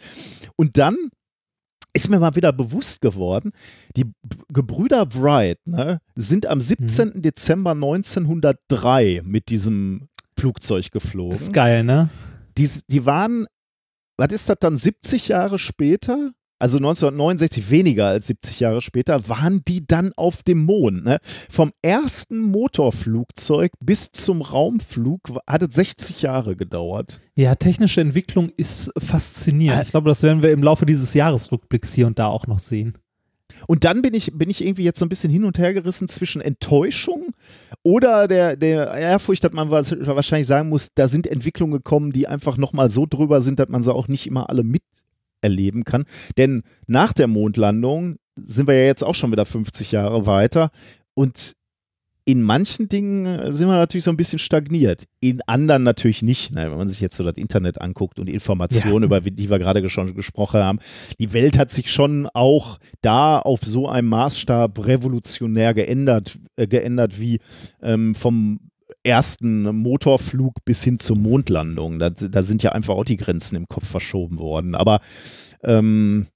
Und 0.56 0.78
dann 0.78 0.98
ist 1.94 2.10
mir 2.10 2.20
mal 2.20 2.36
wieder 2.36 2.54
bewusst 2.54 3.02
geworden, 3.02 3.52
die 3.96 4.06
Gebrüder 4.50 5.14
Wright 5.16 5.60
ne, 5.66 6.00
sind 6.16 6.46
am 6.46 6.62
17. 6.62 7.22
Dezember 7.22 7.72
1903 7.72 9.22
mit 9.24 9.50
diesem 9.50 10.08
Flugzeug 10.38 10.92
geflogen. 10.92 11.32
Das 11.32 11.44
ist 11.44 11.54
geil, 11.54 11.84
ne? 11.84 12.10
Die, 12.58 12.70
die 12.88 13.06
waren, 13.06 13.48
was 14.18 14.32
ist 14.32 14.50
das 14.50 14.58
dann, 14.60 14.78
70 14.78 15.30
Jahre 15.30 15.58
später? 15.58 16.32
Also 16.60 16.78
1969, 16.78 17.70
weniger 17.70 18.08
als 18.08 18.28
70 18.28 18.60
Jahre 18.60 18.82
später, 18.82 19.30
waren 19.30 19.64
die 19.66 19.88
dann 19.88 20.12
auf 20.18 20.44
dem 20.44 20.66
Mond. 20.66 21.06
Ne? 21.06 21.20
Vom 21.50 21.72
ersten 21.82 22.42
Motorflugzeug 22.42 23.72
bis 23.80 24.12
zum 24.12 24.42
Raumflug 24.42 25.22
hat 25.48 25.64
es 25.64 25.76
60 25.76 26.22
Jahre 26.22 26.58
gedauert. 26.58 27.22
Ja, 27.36 27.56
technische 27.56 28.02
Entwicklung 28.02 28.50
ist 28.50 28.92
faszinierend. 28.98 29.84
Ich 29.84 29.92
glaube, 29.92 30.10
das 30.10 30.22
werden 30.22 30.44
wir 30.44 30.52
im 30.52 30.62
Laufe 30.62 30.86
dieses 30.86 31.14
Jahresrückblicks 31.14 31.94
hier 31.94 32.08
und 32.08 32.20
da 32.20 32.28
auch 32.28 32.46
noch 32.46 32.60
sehen. 32.60 32.98
Und 33.68 33.84
dann 33.84 34.02
bin 34.02 34.14
ich, 34.14 34.32
bin 34.34 34.50
ich 34.50 34.64
irgendwie 34.64 34.84
jetzt 34.84 35.00
so 35.00 35.06
ein 35.06 35.10
bisschen 35.10 35.32
hin 35.32 35.46
und 35.46 35.58
her 35.58 35.74
gerissen 35.74 36.08
zwischen 36.08 36.42
Enttäuschung 36.42 37.34
oder 37.84 38.28
der, 38.28 38.56
der 38.56 38.92
Ehrfurcht, 38.92 39.44
dass 39.44 39.54
man 39.54 39.72
was, 39.72 39.92
wahrscheinlich 39.92 40.48
sagen 40.48 40.70
muss, 40.70 40.90
da 40.94 41.08
sind 41.08 41.28
Entwicklungen 41.28 41.74
gekommen, 41.74 42.12
die 42.12 42.28
einfach 42.28 42.58
nochmal 42.58 42.90
so 42.90 43.06
drüber 43.06 43.42
sind, 43.42 43.60
dass 43.60 43.70
man 43.70 43.84
sie 43.84 43.94
auch 43.94 44.08
nicht 44.08 44.28
immer 44.28 44.50
alle 44.50 44.64
miterleben 45.44 45.84
kann. 45.84 46.06
Denn 46.38 46.64
nach 46.88 47.14
der 47.14 47.28
Mondlandung 47.28 48.18
sind 48.36 48.68
wir 48.68 48.76
ja 48.76 48.86
jetzt 48.86 49.04
auch 49.04 49.16
schon 49.16 49.32
wieder 49.32 49.46
50 49.46 49.92
Jahre 49.92 50.26
weiter 50.26 50.72
und 51.14 51.54
in 52.26 52.44
manchen 52.44 52.88
Dingen 52.90 53.26
äh, 53.26 53.52
sind 53.52 53.70
wir 53.70 53.76
natürlich 53.78 54.04
so 54.04 54.12
ein 54.12 54.18
bisschen 54.18 54.38
stagniert. 54.38 55.06
In 55.20 55.42
anderen 55.48 55.82
natürlich 55.82 56.22
nicht. 56.22 56.52
Ne? 56.52 56.70
Wenn 56.70 56.78
man 56.78 56.88
sich 56.88 57.00
jetzt 57.00 57.16
so 57.16 57.24
das 57.24 57.38
Internet 57.38 57.82
anguckt 57.82 58.20
und 58.20 58.30
Informationen, 58.30 59.10
Ja. 59.10 59.18
über 59.18 59.22
die 59.22 59.50
wir 59.50 59.58
gerade 59.58 59.90
schon 59.90 60.14
gesprochen 60.14 60.62
haben. 60.62 60.78
Die 61.20 61.34
Welt 61.34 61.58
hat 61.58 61.72
sich 61.72 61.92
schon 61.92 62.28
auch 62.36 62.78
da 63.02 63.40
auf 63.40 63.62
so 63.62 63.90
einem 63.90 64.10
Maßstab 64.10 64.86
revolutionär 64.86 65.74
geändert, 65.74 66.38
äh, 66.56 66.68
geändert 66.68 67.20
wie 67.20 67.40
ähm, 67.82 68.14
vom 68.14 68.69
ersten 69.04 69.64
Motorflug 69.64 70.64
bis 70.66 70.84
hin 70.84 71.00
zur 71.00 71.16
Mondlandung. 71.16 72.00
Da, 72.00 72.10
da 72.10 72.44
sind 72.44 72.64
ja 72.64 72.72
einfach 72.72 72.96
auch 72.96 73.06
die 73.06 73.18
Grenzen 73.18 73.56
im 73.56 73.68
Kopf 73.68 73.88
verschoben 73.88 74.38
worden. 74.38 74.76
Aber 74.76 75.00
ähm, 75.64 76.28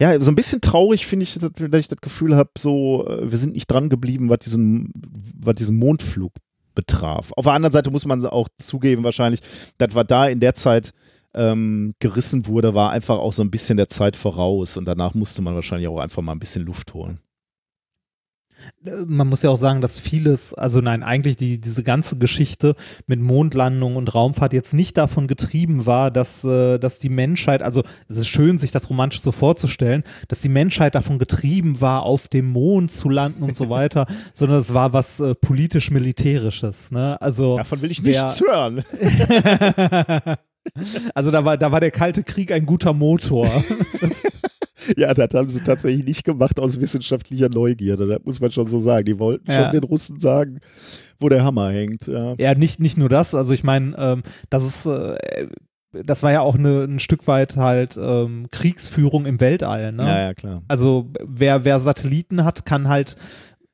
ja, 0.00 0.18
so 0.20 0.30
ein 0.30 0.34
bisschen 0.34 0.60
traurig 0.60 1.06
finde 1.06 1.24
ich, 1.24 1.34
dass 1.34 1.50
dass 1.52 1.80
ich 1.80 1.88
das 1.88 2.00
Gefühl 2.00 2.34
habe, 2.34 2.50
so, 2.58 3.06
äh, 3.06 3.30
wir 3.30 3.38
sind 3.38 3.52
nicht 3.54 3.70
dran 3.70 3.88
geblieben, 3.90 4.30
was 4.30 4.38
diesen, 4.38 4.92
was 5.38 5.54
diesen 5.56 5.78
Mondflug 5.78 6.32
betraf. 6.74 7.32
Auf 7.36 7.44
der 7.44 7.52
anderen 7.52 7.72
Seite 7.72 7.90
muss 7.90 8.06
man 8.06 8.24
auch 8.24 8.48
zugeben, 8.56 9.04
wahrscheinlich, 9.04 9.40
dass 9.78 9.94
was 9.94 10.06
da 10.06 10.26
in 10.26 10.40
der 10.40 10.54
Zeit 10.54 10.92
ähm, 11.34 11.94
gerissen 11.98 12.46
wurde, 12.46 12.74
war 12.74 12.90
einfach 12.90 13.18
auch 13.18 13.32
so 13.32 13.42
ein 13.42 13.50
bisschen 13.50 13.76
der 13.76 13.88
Zeit 13.88 14.16
voraus 14.16 14.76
und 14.76 14.86
danach 14.86 15.14
musste 15.14 15.42
man 15.42 15.54
wahrscheinlich 15.54 15.88
auch 15.88 16.00
einfach 16.00 16.22
mal 16.22 16.32
ein 16.32 16.40
bisschen 16.40 16.64
Luft 16.64 16.94
holen. 16.94 17.20
Man 19.06 19.28
muss 19.28 19.42
ja 19.42 19.50
auch 19.50 19.56
sagen, 19.56 19.80
dass 19.80 19.98
vieles, 19.98 20.54
also 20.54 20.80
nein, 20.80 21.02
eigentlich 21.02 21.36
die, 21.36 21.60
diese 21.60 21.82
ganze 21.82 22.16
Geschichte 22.18 22.74
mit 23.06 23.20
Mondlandung 23.20 23.96
und 23.96 24.14
Raumfahrt 24.14 24.52
jetzt 24.52 24.72
nicht 24.74 24.96
davon 24.96 25.26
getrieben 25.26 25.86
war, 25.86 26.10
dass, 26.10 26.44
äh, 26.44 26.78
dass 26.78 26.98
die 26.98 27.08
Menschheit, 27.10 27.62
also 27.62 27.82
es 28.08 28.16
ist 28.16 28.28
schön, 28.28 28.58
sich 28.58 28.70
das 28.72 28.88
romantisch 28.90 29.20
so 29.22 29.32
vorzustellen, 29.32 30.02
dass 30.28 30.40
die 30.40 30.48
Menschheit 30.48 30.94
davon 30.94 31.18
getrieben 31.18 31.80
war, 31.80 32.02
auf 32.04 32.28
dem 32.28 32.50
Mond 32.52 32.90
zu 32.90 33.08
landen 33.08 33.42
und 33.42 33.54
so 33.54 33.68
weiter, 33.70 34.06
sondern 34.32 34.58
es 34.58 34.72
war 34.72 34.92
was 34.92 35.20
äh, 35.20 35.34
politisch-militärisches. 35.34 36.90
Ne? 36.90 37.20
Also, 37.20 37.56
Davon 37.58 37.82
will 37.82 37.90
ich 37.90 38.02
wer- 38.02 38.24
nichts 38.24 38.40
hören. 38.40 38.82
also 41.14 41.30
da 41.30 41.44
war, 41.44 41.56
da 41.56 41.72
war 41.72 41.80
der 41.80 41.90
Kalte 41.90 42.22
Krieg 42.22 42.52
ein 42.52 42.66
guter 42.66 42.92
Motor. 42.92 43.48
Das, 44.00 44.22
Ja, 44.96 45.12
das 45.14 45.34
haben 45.34 45.48
sie 45.48 45.62
tatsächlich 45.62 46.04
nicht 46.04 46.24
gemacht 46.24 46.58
aus 46.60 46.80
wissenschaftlicher 46.80 47.48
Neugierde. 47.48 48.06
Das 48.06 48.20
muss 48.24 48.40
man 48.40 48.50
schon 48.50 48.66
so 48.66 48.78
sagen. 48.78 49.04
Die 49.04 49.18
wollten 49.18 49.50
Ja. 49.50 49.64
schon 49.64 49.72
den 49.72 49.84
Russen 49.84 50.20
sagen, 50.20 50.60
wo 51.18 51.28
der 51.28 51.44
Hammer 51.44 51.70
hängt. 51.70 52.06
Ja. 52.06 52.34
Ja, 52.38 52.54
nicht, 52.54 52.80
nicht 52.80 52.96
nur 52.98 53.08
das, 53.08 53.34
also 53.34 53.52
ich 53.52 53.64
meine, 53.64 53.94
ähm, 53.98 54.22
das 54.48 54.64
ist, 54.64 54.86
äh, 54.86 55.16
das 55.92 56.22
war 56.22 56.30
ja 56.32 56.40
auch 56.40 56.54
eine, 56.54 56.84
ein 56.84 57.00
Stück 57.00 57.26
weit 57.26 57.56
halt 57.56 57.98
ähm, 58.00 58.46
Kriegsführung 58.52 59.26
im 59.26 59.40
Weltall, 59.40 59.92
ne? 59.92 60.04
ja, 60.04 60.18
ja, 60.20 60.34
klar. 60.34 60.62
Also 60.68 61.10
wer, 61.26 61.64
wer 61.64 61.80
Satelliten 61.80 62.44
hat, 62.44 62.64
kann 62.64 62.88
halt 62.88 63.16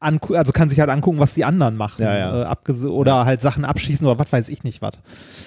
angu 0.07 0.35
also 0.35 0.53
kann 0.53 0.69
sich 0.69 0.81
halt 0.81 0.89
angucken, 0.91 1.19
was 1.19 1.35
die 1.35 1.45
anderen 1.45 1.77
machen. 1.77 2.03
Ja, 2.03 2.17
ja. 2.17 2.53
Äh, 2.53 2.87
oder 2.87 3.25
halt 3.27 3.41
Sachen 3.41 3.65
abschießen 3.65 4.07
oder 4.07 4.19
was 4.19 4.33
weiß 4.33 4.49
ich 4.49 4.65
nicht 4.65 4.81
was. 4.81 4.93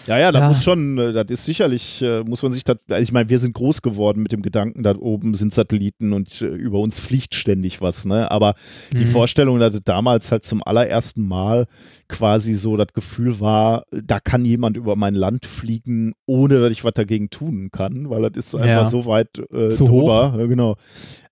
Ja, 0.05 0.17
ja, 0.19 0.31
da 0.31 0.39
Ja. 0.39 0.47
muss 0.49 0.63
schon, 0.63 0.97
äh, 0.97 1.13
das 1.13 1.25
ist 1.29 1.45
sicherlich, 1.45 2.01
äh, 2.01 2.21
muss 2.23 2.43
man 2.43 2.51
sich 2.51 2.63
das, 2.63 2.77
also 2.89 3.01
ich 3.01 3.11
meine, 3.11 3.29
wir 3.29 3.39
sind 3.39 3.53
groß 3.53 3.81
geworden 3.81 4.21
mit 4.21 4.31
dem 4.31 4.41
Gedanken, 4.41 4.83
da 4.83 4.95
oben 4.95 5.33
sind 5.33 5.53
Satelliten 5.53 6.13
und 6.13 6.41
äh, 6.41 6.45
über 6.45 6.79
uns 6.79 6.99
fliegt 6.99 7.35
ständig 7.35 7.81
was, 7.81 8.05
ne? 8.05 8.29
Aber 8.29 8.53
die 8.91 9.05
Mhm. 9.05 9.07
Vorstellung, 9.07 9.59
dass 9.59 9.73
es 9.73 9.81
damals 9.83 10.31
halt 10.31 10.43
zum 10.45 10.61
allerersten 10.63 11.27
Mal 11.27 11.65
quasi 12.09 12.55
so 12.55 12.75
das 12.75 12.87
Gefühl 12.93 13.39
war, 13.39 13.83
da 13.91 14.19
kann 14.19 14.43
jemand 14.43 14.75
über 14.75 14.95
mein 14.95 15.15
Land 15.15 15.45
fliegen, 15.45 16.13
ohne 16.25 16.59
dass 16.59 16.71
ich 16.71 16.83
was 16.83 16.93
dagegen 16.93 17.29
tun 17.29 17.69
kann, 17.71 18.09
weil 18.09 18.29
das 18.29 18.47
ist 18.47 18.55
einfach 18.55 18.67
Ja. 18.67 18.85
so 18.85 19.05
weit 19.05 19.37
äh, 19.53 19.69
Zu 19.69 19.85
drüber. 19.87 20.33
Ja, 20.37 20.45
genau. 20.47 20.75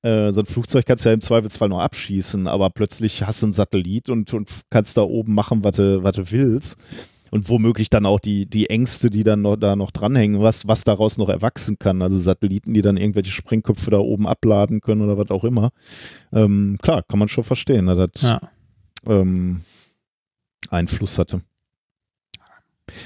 Äh, 0.03 0.31
so 0.31 0.41
ein 0.41 0.45
Flugzeug 0.45 0.85
kannst 0.85 1.03
du 1.03 1.09
ja 1.09 1.13
im 1.15 1.21
Zweifelsfall 1.21 1.67
noch 1.69 1.79
abschießen, 1.79 2.47
aber 2.47 2.69
plötzlich 2.69 3.23
hast 3.25 3.41
du 3.41 3.47
einen 3.47 3.53
Satellit 3.53 4.09
und, 4.09 4.33
und 4.33 4.49
kannst 4.69 4.95
da 4.97 5.01
oben 5.01 5.33
machen, 5.33 5.63
was 5.63 5.75
du, 5.75 6.03
was 6.03 6.15
du 6.15 6.31
willst. 6.31 6.77
Und 7.29 7.49
womöglich 7.49 7.89
dann 7.89 8.05
auch 8.05 8.21
die, 8.21 8.45
die 8.45 8.69
Ängste, 8.69 9.09
die 9.09 9.23
dann 9.23 9.41
noch, 9.41 9.57
da 9.57 9.75
noch 9.75 9.91
dranhängen, 9.91 10.41
was, 10.41 10.65
was 10.65 10.85
daraus 10.85 11.17
noch 11.17 11.27
erwachsen 11.27 11.77
kann. 11.77 12.01
Also 12.01 12.17
Satelliten, 12.17 12.73
die 12.73 12.81
dann 12.81 12.95
irgendwelche 12.95 13.31
Sprengköpfe 13.31 13.91
da 13.91 13.97
oben 13.97 14.25
abladen 14.27 14.79
können 14.79 15.01
oder 15.01 15.17
was 15.17 15.29
auch 15.29 15.43
immer. 15.43 15.71
Ähm, 16.31 16.77
klar, 16.81 17.03
kann 17.03 17.19
man 17.19 17.27
schon 17.27 17.43
verstehen, 17.43 17.87
dass 17.87 17.97
das 18.13 18.21
Ja. 18.21 18.39
ähm, 19.07 19.59
Einfluss 20.69 21.17
hatte. 21.17 21.41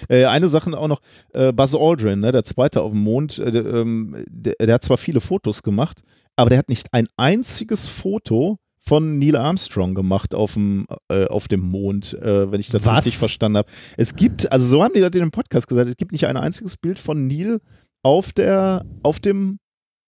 Äh, 0.10 0.26
eine 0.26 0.48
Sache 0.48 0.78
auch 0.78 0.88
noch, 0.88 1.02
äh, 1.34 1.52
Buzz 1.52 1.76
Aldrin, 1.76 2.20
ne, 2.20 2.32
der 2.32 2.44
zweite 2.44 2.82
auf 2.82 2.92
dem 2.92 3.02
Mond, 3.02 3.40
äh, 3.40 3.52
der, 3.52 3.66
ähm, 3.66 4.24
der, 4.28 4.56
der, 4.60 4.76
hat 4.76 4.84
zwar 4.84 4.98
viele 4.98 5.22
Fotos 5.22 5.64
gemacht, 5.64 6.02
aber 6.36 6.50
der 6.50 6.60
hat 6.60 6.70
nicht 6.70 6.94
ein 6.94 7.08
einziges 7.18 7.88
Foto 7.88 8.58
von 8.80 9.20
Neil 9.20 9.36
Armstrong 9.36 9.94
gemacht 9.94 10.34
auf 10.34 10.54
dem, 10.54 10.88
äh, 11.10 11.26
auf 11.26 11.48
dem 11.48 11.60
Mond, 11.60 12.18
wenn 12.20 12.60
ich 12.60 12.70
das 12.70 12.84
Was? 12.84 13.00
richtig 13.00 13.18
verstanden 13.18 13.60
habe. 13.60 13.70
Es 13.96 14.16
gibt, 14.16 14.52
also 14.52 14.66
so 14.66 14.84
haben 14.84 14.94
die 14.96 15.02
das 15.02 15.12
in 15.12 15.20
dem 15.20 15.32
Podcast 15.32 15.68
gesagt, 15.68 15.88
es 15.88 15.98
gibt 15.98 16.12
nicht 16.12 16.26
ein 16.26 16.38
einziges 16.38 16.78
Bild 16.78 16.98
von 16.98 17.28
Neil 17.28 17.60
auf, 18.02 18.34
der, 18.34 18.86
auf 19.04 19.20
dem 19.20 19.60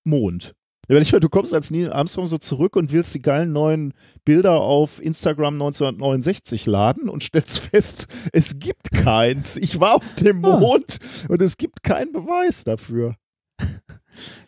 Mond. 0.03 0.55
Wenn 0.87 1.01
ich 1.01 1.11
mal, 1.13 1.19
du 1.19 1.29
kommst 1.29 1.53
als 1.53 1.71
Neil 1.71 1.93
Armstrong 1.93 2.27
so 2.27 2.37
zurück 2.37 2.75
und 2.75 2.91
willst 2.91 3.15
die 3.15 3.21
geilen 3.21 3.53
neuen 3.53 3.93
Bilder 4.25 4.59
auf 4.59 5.01
Instagram 5.01 5.53
1969 5.55 6.65
laden 6.65 7.07
und 7.09 7.23
stellst 7.23 7.59
fest, 7.59 8.07
es 8.33 8.59
gibt 8.59 8.91
keins. 8.91 9.55
Ich 9.57 9.79
war 9.79 9.95
auf 9.95 10.13
dem 10.15 10.43
Ah. 10.43 10.59
Mond 10.59 10.99
und 11.29 11.41
es 11.41 11.55
gibt 11.57 11.83
keinen 11.83 12.11
Beweis 12.11 12.63
dafür. 12.65 13.15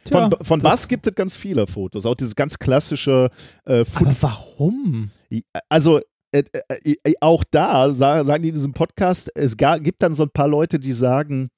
Tja, 0.04 0.30
Von, 0.30 0.46
von 0.46 0.60
Buzz 0.60 0.88
gibt 0.88 1.08
es 1.08 1.16
ganz 1.16 1.36
viele 1.36 1.66
Fotos. 1.68 2.06
Auch 2.06 2.16
dieses 2.16 2.36
ganz 2.36 2.60
klassische 2.60 3.30
äh, 3.66 3.84
Foot 3.86 4.08
Aber 4.08 4.16
warum? 4.22 5.10
also 5.70 6.00
äh, 6.32 6.44
äh, 6.70 6.96
äh, 7.04 7.14
auch 7.22 7.44
da 7.50 7.90
sa- 7.92 8.24
sagen 8.24 8.44
die 8.44 8.50
in 8.50 8.56
diesem 8.56 8.74
Podcast, 8.74 9.32
es 9.36 9.56
gibt 9.58 10.04
dann 10.04 10.14
so 10.14 10.24
ein 10.24 10.30
paar 10.30 10.48
Leute, 10.50 10.80
die 10.80 10.92
sagen, 10.94 11.50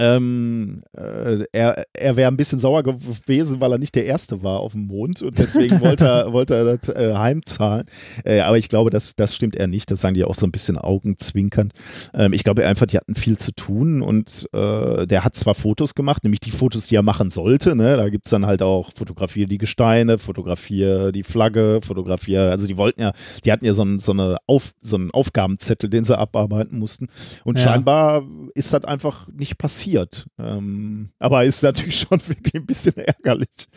ähm, 0.00 0.82
äh, 0.96 1.44
er, 1.52 1.84
er 1.92 2.16
wäre 2.16 2.30
ein 2.30 2.38
bisschen 2.38 2.58
sauer 2.58 2.82
gewesen, 2.82 3.60
weil 3.60 3.72
er 3.72 3.78
nicht 3.78 3.94
der 3.94 4.06
Erste 4.06 4.42
war 4.42 4.60
auf 4.60 4.72
dem 4.72 4.86
Mond 4.86 5.20
und 5.20 5.38
deswegen 5.38 5.80
wollte 5.82 6.06
er, 6.06 6.32
wollte 6.32 6.54
er 6.54 6.76
das 6.76 6.88
äh, 6.88 7.14
heimzahlen. 7.14 7.84
Äh, 8.24 8.40
aber 8.40 8.56
ich 8.56 8.70
glaube, 8.70 8.88
das, 8.88 9.14
das 9.14 9.34
stimmt 9.34 9.56
eher 9.56 9.66
nicht. 9.66 9.90
Das 9.90 10.00
sagen 10.00 10.14
die 10.14 10.24
auch 10.24 10.34
so 10.34 10.46
ein 10.46 10.52
bisschen 10.52 10.78
augenzwinkernd. 10.78 11.74
Ähm, 12.14 12.32
ich 12.32 12.44
glaube 12.44 12.66
einfach, 12.66 12.86
die 12.86 12.96
hatten 12.96 13.14
viel 13.14 13.36
zu 13.36 13.52
tun 13.52 14.00
und 14.00 14.48
äh, 14.54 15.06
der 15.06 15.22
hat 15.22 15.36
zwar 15.36 15.54
Fotos 15.54 15.94
gemacht, 15.94 16.24
nämlich 16.24 16.40
die 16.40 16.50
Fotos, 16.50 16.86
die 16.86 16.94
er 16.96 17.02
machen 17.02 17.28
sollte. 17.28 17.76
Ne? 17.76 17.98
Da 17.98 18.08
gibt 18.08 18.26
es 18.26 18.30
dann 18.30 18.46
halt 18.46 18.62
auch 18.62 18.90
fotografiere 18.96 19.48
die 19.48 19.58
Gesteine, 19.58 20.18
fotografiere 20.18 21.12
die 21.12 21.24
Flagge, 21.24 21.80
fotografiere, 21.82 22.50
also 22.50 22.66
die 22.66 22.78
wollten 22.78 23.02
ja, 23.02 23.12
die 23.44 23.52
hatten 23.52 23.66
ja 23.66 23.74
so, 23.74 23.84
so, 23.98 24.12
eine 24.12 24.38
Auf, 24.46 24.72
so 24.80 24.96
einen 24.96 25.10
Aufgabenzettel, 25.10 25.90
den 25.90 26.04
sie 26.04 26.16
abarbeiten 26.16 26.78
mussten. 26.78 27.08
Und 27.44 27.58
Ja. 27.58 27.64
scheinbar 27.64 28.22
ist 28.54 28.72
das 28.72 28.84
einfach 28.84 29.28
nicht 29.28 29.58
passiert. 29.58 29.89
Ähm, 30.38 31.10
aber 31.18 31.44
ist 31.44 31.62
natürlich 31.62 31.98
schon 32.00 32.20
wirklich 32.28 32.54
ein 32.54 32.66
bisschen 32.66 32.96
ärgerlich, 32.96 33.68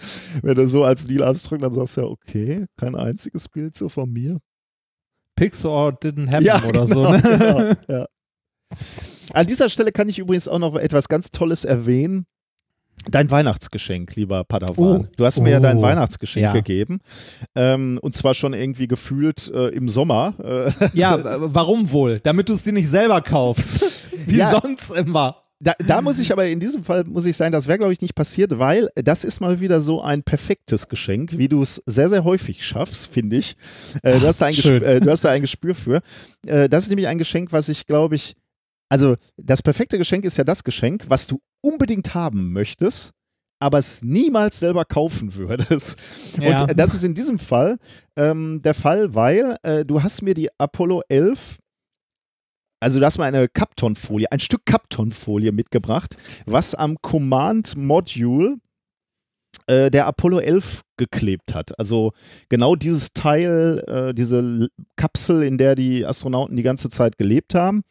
wenn 0.41 0.55
du 0.55 0.68
so 0.68 0.84
als 0.84 1.07
Neil 1.07 1.24
Armstrong 1.24 1.59
dann 1.59 1.72
sagst, 1.74 1.97
ja, 1.97 2.03
okay, 2.03 2.66
kein 2.78 2.95
einziges 2.95 3.49
Bild 3.49 3.76
so 3.78 3.89
von 3.89 4.11
mir. 4.11 4.39
Pixar 5.36 5.89
didn't 5.93 6.32
happen 6.32 6.70
oder 6.70 6.86
so. 6.86 7.09
Ne? 7.11 7.22
genau, 7.22 7.74
ja. 7.99 8.05
An 9.34 9.45
dieser 9.47 9.70
Stelle 9.70 9.91
kann 9.91 10.09
ich 10.09 10.20
übrigens 10.20 10.47
auch 10.47 10.59
noch 10.59 10.76
etwas 10.76 11.07
ganz 11.07 11.30
Tolles 11.32 11.66
erwähnen. 11.66 12.26
Dein 13.09 13.30
Weihnachtsgeschenk, 13.32 14.16
lieber 14.16 14.43
Padawan. 14.45 15.01
Oh. 15.01 15.07
Du 15.18 15.26
hast 15.26 15.39
mir 15.41 15.49
ja 15.49 15.59
dein 15.59 15.78
Oh. 15.78 15.82
Weihnachtsgeschenk 15.82 16.43
Ja. 16.43 16.53
gegeben. 16.53 16.99
Ähm, 17.55 17.99
und 18.01 18.16
zwar 18.16 18.34
schon 18.34 18.53
irgendwie 18.53 18.88
gefühlt 18.88 19.51
äh, 19.53 19.70
im 19.70 19.89
Sommer. 19.89 20.36
Äh, 20.80 20.89
Ja, 20.93 21.18
warum 21.53 21.91
wohl? 21.91 22.20
Damit 22.22 22.47
du 22.49 22.53
es 22.53 22.64
dir 22.64 22.72
nicht 22.72 22.88
selber 22.88 23.22
kaufst. 23.22 24.03
Wie 24.26 24.38
Ja. 24.38 24.51
sonst 24.51 24.91
immer. 24.91 25.43
Da, 25.64 25.74
da 25.88 26.01
muss 26.01 26.20
ich 26.20 26.34
aber 26.34 26.45
in 26.47 26.59
diesem 26.59 26.84
Fall, 26.84 27.05
muss 27.05 27.26
ich 27.26 27.38
sagen, 27.38 27.53
das 27.53 27.70
wäre, 27.70 27.78
glaube 27.78 27.93
ich, 27.93 28.01
nicht 28.01 28.16
passiert, 28.16 28.59
weil 28.59 28.89
das 28.95 29.24
ist 29.24 29.39
mal 29.39 29.61
wieder 29.61 29.80
so 29.80 30.01
ein 30.01 30.22
perfektes 30.22 30.89
Geschenk, 30.89 31.38
wie 31.38 31.47
du 31.47 31.61
es 31.61 31.82
sehr, 31.86 32.09
sehr 32.09 32.26
häufig 32.26 32.66
schaffst, 32.66 33.07
finde 33.07 33.38
ich. 33.38 33.55
Äh, 34.03 34.20
du, 34.20 34.28
hast 34.28 34.41
da 34.41 34.47
ein. 34.47 34.55
Gespür, 34.55 34.82
äh, 34.82 34.99
du 34.99 35.09
hast 35.09 35.24
da 35.24 35.32
ein 35.32 35.41
Gespür 35.41 35.74
für. 35.74 36.01
Äh, 36.45 36.68
das 36.68 36.84
ist 36.84 36.89
nämlich 36.89 37.07
ein 37.07 37.18
Geschenk, 37.18 37.53
was 37.53 37.70
ich, 37.70 37.88
glaube 37.88 38.16
ich, 38.16 38.36
also 38.89 39.16
das 39.38 39.61
perfekte 39.61 39.97
Geschenk 39.97 40.26
ist 40.26 40.38
ja 40.38 40.43
das 40.43 40.66
Geschenk, 40.66 41.05
was 41.07 41.28
du 41.28 41.39
unbedingt 41.61 42.14
haben 42.14 42.51
möchtest, 42.51 43.11
aber 43.59 43.78
es 43.78 44.03
niemals 44.03 44.59
selber 44.59 44.84
kaufen 44.84 45.34
würdest. 45.36 45.97
Ja. 46.39 46.64
Und 46.64 46.78
das 46.78 46.93
ist 46.93 47.03
in 47.03 47.16
diesem 47.16 47.39
Fall 47.39 47.78
ähm, 48.18 48.61
der 48.61 48.74
Fall, 48.74 49.16
weil 49.16 49.55
äh, 49.64 49.86
du 49.86 50.03
hast 50.03 50.22
mir 50.22 50.34
die 50.34 50.49
Apollo 50.57 51.03
11 51.07 51.59
also 52.84 53.00
du 53.00 53.06
hast 53.06 53.18
mir 53.18 53.24
eine 53.26 53.48
Kaptonfolie, 53.48 54.32
ein 54.32 54.42
Stück 54.42 54.66
Kaptonfolie 54.66 55.52
mitgebracht, 55.52 56.18
was 56.46 56.76
am 56.76 56.98
Command 57.02 57.78
Module 57.78 58.58
äh, 59.68 59.90
der 59.90 60.06
Apollo 60.06 60.40
11 60.40 60.82
geklebt 60.98 61.56
hat. 61.56 61.80
Also 61.80 62.12
genau 62.50 62.76
dieses 62.76 63.14
Teil, 63.14 63.84
äh, 63.88 64.14
diese 64.14 64.68
Kapsel, 64.98 65.44
in 65.44 65.58
der 65.58 65.76
die 65.76 66.06
Astronauten 66.06 66.58
die 66.58 66.64
ganze 66.64 66.90
Zeit 66.90 67.18
gelebt 67.18 67.56
haben. 67.56 67.84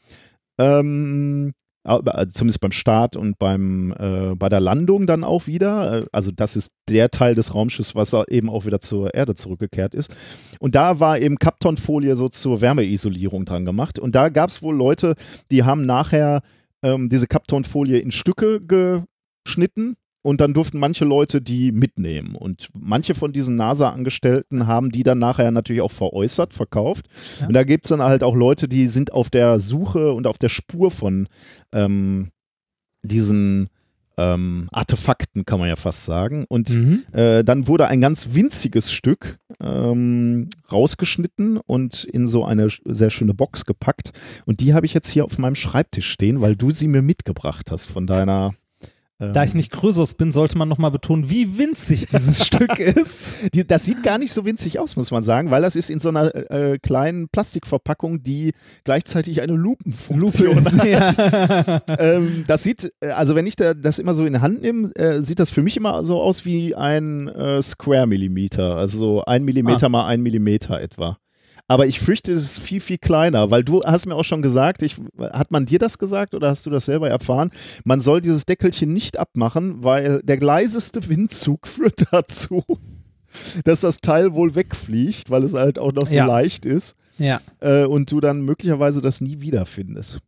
Ähm, 0.58 1.48
äh, 1.48 1.61
zumindest 1.84 2.60
beim 2.60 2.72
Start 2.72 3.16
und 3.16 3.38
beim, 3.38 3.92
äh, 3.98 4.34
bei 4.36 4.48
der 4.48 4.60
Landung 4.60 5.06
dann 5.06 5.24
auch 5.24 5.46
wieder. 5.46 6.00
Äh, 6.00 6.06
Also 6.12 6.30
das 6.30 6.56
ist 6.56 6.72
der 6.88 7.10
Teil 7.10 7.34
des 7.34 7.54
Raumschiffs, 7.54 7.94
was 7.94 8.14
eben 8.28 8.48
auch 8.48 8.66
wieder 8.66 8.80
zur 8.80 9.14
Erde 9.14 9.34
zurückgekehrt 9.34 9.94
ist. 9.94 10.14
Und 10.60 10.74
da 10.74 11.00
war 11.00 11.18
eben 11.18 11.36
Kaptonfolie 11.36 12.16
so 12.16 12.28
zur 12.28 12.60
Wärmeisolierung 12.60 13.44
dran 13.44 13.64
gemacht. 13.64 13.98
Und 13.98 14.14
da 14.14 14.28
gab 14.28 14.50
es 14.50 14.62
wohl 14.62 14.76
Leute, 14.76 15.14
die 15.50 15.64
haben 15.64 15.86
nachher 15.86 16.42
ähm, 16.82 17.08
diese 17.08 17.26
Kaptonfolie 17.26 17.98
in 17.98 18.12
Stücke 18.12 18.60
geschnitten 18.60 19.96
und 20.22 20.40
dann 20.40 20.54
durften 20.54 20.78
manche 20.78 21.04
Leute 21.04 21.42
die 21.42 21.72
mitnehmen. 21.72 22.36
Und 22.36 22.68
manche 22.74 23.14
von 23.14 23.32
diesen 23.32 23.56
NASA-Angestellten 23.56 24.66
haben 24.66 24.90
die 24.90 25.02
dann 25.02 25.18
nachher 25.18 25.50
natürlich 25.50 25.82
auch 25.82 25.90
veräußert, 25.90 26.54
verkauft. 26.54 27.06
Ja. 27.40 27.48
Und 27.48 27.54
da 27.54 27.64
gibt 27.64 27.84
es 27.84 27.90
dann 27.90 28.02
halt 28.02 28.22
auch 28.22 28.34
Leute, 28.36 28.68
die 28.68 28.86
sind 28.86 29.12
auf 29.12 29.30
der 29.30 29.58
Suche 29.60 30.12
und 30.12 30.26
auf 30.26 30.38
der 30.38 30.48
Spur 30.48 30.90
von 30.90 31.28
ähm, 31.72 32.30
diesen 33.02 33.68
ähm, 34.18 34.68
Artefakten, 34.70 35.46
kann 35.46 35.58
man 35.58 35.68
ja 35.68 35.76
fast 35.76 36.04
sagen. 36.04 36.44
Und 36.48 36.70
Mhm. 36.70 37.02
äh, 37.12 37.42
dann 37.42 37.66
wurde 37.66 37.88
ein 37.88 38.00
ganz 38.00 38.34
winziges 38.34 38.92
Stück 38.92 39.38
ähm, 39.60 40.50
rausgeschnitten 40.70 41.56
und 41.56 42.04
in 42.04 42.26
so 42.26 42.44
eine 42.44 42.68
sehr 42.84 43.10
schöne 43.10 43.34
Box 43.34 43.64
gepackt. 43.64 44.12
Und 44.44 44.60
die 44.60 44.74
habe 44.74 44.86
ich 44.86 44.92
jetzt 44.94 45.08
hier 45.08 45.24
auf 45.24 45.38
meinem 45.38 45.54
Schreibtisch 45.56 46.10
stehen, 46.10 46.40
weil 46.42 46.56
du 46.56 46.70
sie 46.70 46.88
mir 46.88 47.02
mitgebracht 47.02 47.70
hast 47.70 47.86
von 47.86 48.06
deiner. 48.06 48.54
Ähm, 49.22 49.32
Da 49.32 49.44
ich 49.44 49.54
nicht 49.54 49.70
Krösus 49.70 50.14
bin, 50.14 50.32
sollte 50.32 50.58
man 50.58 50.68
nochmal 50.68 50.90
betonen, 50.90 51.30
wie 51.30 51.58
winzig 51.58 52.06
dieses 52.06 52.46
Stück 52.46 52.78
ist. 52.78 53.54
Die, 53.54 53.66
das 53.66 53.84
sieht 53.84 54.02
gar 54.02 54.18
nicht 54.18 54.32
so 54.32 54.44
winzig 54.44 54.78
aus, 54.78 54.96
muss 54.96 55.10
man 55.10 55.22
sagen, 55.22 55.50
weil 55.50 55.62
das 55.62 55.76
ist 55.76 55.90
in 55.90 56.00
so 56.00 56.08
einer 56.08 56.34
äh, 56.50 56.78
kleinen 56.78 57.28
Plastikverpackung, 57.28 58.22
die 58.22 58.52
gleichzeitig 58.84 59.40
eine 59.42 59.54
Lupenfunktion 59.54 60.64
hat. 60.64 60.84
ja. 60.84 61.82
ähm, 61.98 62.44
das 62.46 62.62
sieht, 62.62 62.92
äh, 63.00 63.08
also 63.10 63.34
wenn 63.34 63.46
ich 63.46 63.56
da, 63.56 63.74
das 63.74 63.98
immer 63.98 64.14
so 64.14 64.24
in 64.24 64.34
die 64.34 64.40
Hand 64.40 64.62
nehme, 64.62 64.94
äh, 64.96 65.20
sieht 65.20 65.38
das 65.38 65.50
für 65.50 65.62
mich 65.62 65.76
immer 65.76 66.04
so 66.04 66.20
aus 66.20 66.44
wie 66.44 66.74
ein 66.74 67.28
äh, 67.28 67.62
Square 67.62 68.06
Millimeter, 68.06 68.76
also 68.76 68.98
so 68.98 69.24
ein 69.24 69.44
Millimeter 69.44 69.86
Ah. 69.86 69.88
mal 69.88 70.06
ein 70.06 70.22
Millimeter 70.22 70.80
etwa. 70.80 71.18
Aber 71.72 71.86
ich 71.86 72.00
fürchte, 72.00 72.32
es 72.32 72.42
ist 72.42 72.58
viel, 72.58 72.80
viel 72.80 72.98
kleiner, 72.98 73.50
weil 73.50 73.64
du 73.64 73.80
hast 73.82 74.04
mir 74.04 74.14
auch 74.14 74.24
schon 74.24 74.42
gesagt, 74.42 74.82
ich, 74.82 74.96
hat 75.18 75.50
man 75.50 75.64
dir 75.64 75.78
das 75.78 75.96
gesagt 75.96 76.34
oder 76.34 76.50
hast 76.50 76.66
du 76.66 76.70
das 76.70 76.84
selber 76.84 77.08
erfahren? 77.08 77.50
Man 77.84 78.02
soll 78.02 78.20
dieses 78.20 78.44
Deckelchen 78.44 78.92
nicht 78.92 79.18
abmachen, 79.18 79.82
weil 79.82 80.20
der 80.22 80.38
leiseste 80.38 81.08
Windzug 81.08 81.66
führt 81.66 82.04
dazu, 82.10 82.62
dass 83.64 83.80
das 83.80 83.96
Teil 84.02 84.34
wohl 84.34 84.54
wegfliegt, 84.54 85.30
weil 85.30 85.44
es 85.44 85.54
halt 85.54 85.78
auch 85.78 85.92
noch 85.92 86.06
so 86.06 86.14
Ja. 86.14 86.26
leicht 86.26 86.66
ist 86.66 86.94
ja. 87.16 87.40
äh, 87.60 87.84
und 87.84 88.10
du 88.12 88.20
dann 88.20 88.42
möglicherweise 88.42 89.00
das 89.00 89.22
nie 89.22 89.40
wiederfindest. 89.40 90.18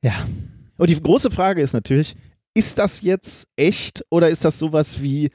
Ja. 0.00 0.12
Und 0.76 0.90
die 0.90 1.02
große 1.02 1.32
Frage 1.32 1.60
ist 1.60 1.72
natürlich, 1.72 2.14
ist 2.54 2.78
das 2.78 3.00
jetzt 3.00 3.48
echt 3.56 4.04
oder 4.10 4.28
ist 4.28 4.44
das 4.44 4.60
sowas 4.60 5.02
wie 5.02 5.30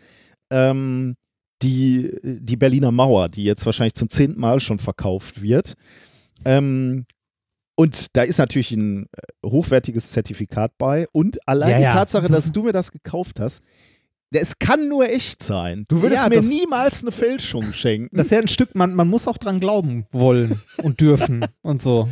ähm, 0.52 1.16
die, 1.62 2.16
die 2.24 2.56
Berliner 2.58 2.92
Mauer, 2.92 3.30
die 3.30 3.44
jetzt 3.44 3.66
wahrscheinlich 3.66 3.94
zum 3.96 4.10
zehnten 4.10 4.40
Mal 4.40 4.60
schon 4.60 4.80
verkauft 4.80 5.42
wird? 5.42 5.76
Ähm, 6.46 7.06
und 7.76 8.16
da 8.16 8.24
ist 8.24 8.38
natürlich 8.40 8.72
ein 8.72 9.06
äh, 9.06 9.48
hochwertiges 9.48 10.12
Zertifikat 10.12 10.78
bei 10.78 11.08
und 11.12 11.46
allein 11.48 11.70
Ja, 11.72 11.78
die 11.78 11.84
ja. 11.84 11.94
Tatsache, 11.94 12.28
Das- 12.28 12.46
dass 12.46 12.52
du 12.52 12.64
mir 12.64 12.74
das 12.74 12.92
gekauft 12.92 13.40
hast, 13.40 13.64
es 14.32 14.60
kann 14.60 14.88
nur 14.90 15.10
echt 15.10 15.42
sein. 15.42 15.86
Du 15.88 16.04
würdest 16.04 16.22
Ja, 16.22 16.30
mir 16.30 16.42
niemals 16.44 17.02
eine 17.02 17.12
Fälschung 17.12 17.74
schenken. 17.74 18.16
Das 18.16 18.28
ist 18.28 18.32
ja 18.32 18.38
ein 18.40 18.48
Stück, 18.48 18.76
man, 18.76 18.94
man 18.94 19.08
muss 19.08 19.28
auch 19.28 19.38
dran 19.40 19.60
glauben 19.60 20.06
wollen 20.12 20.62
und 20.84 21.02
dürfen 21.02 21.46
und 21.64 21.82
so. 21.82 22.08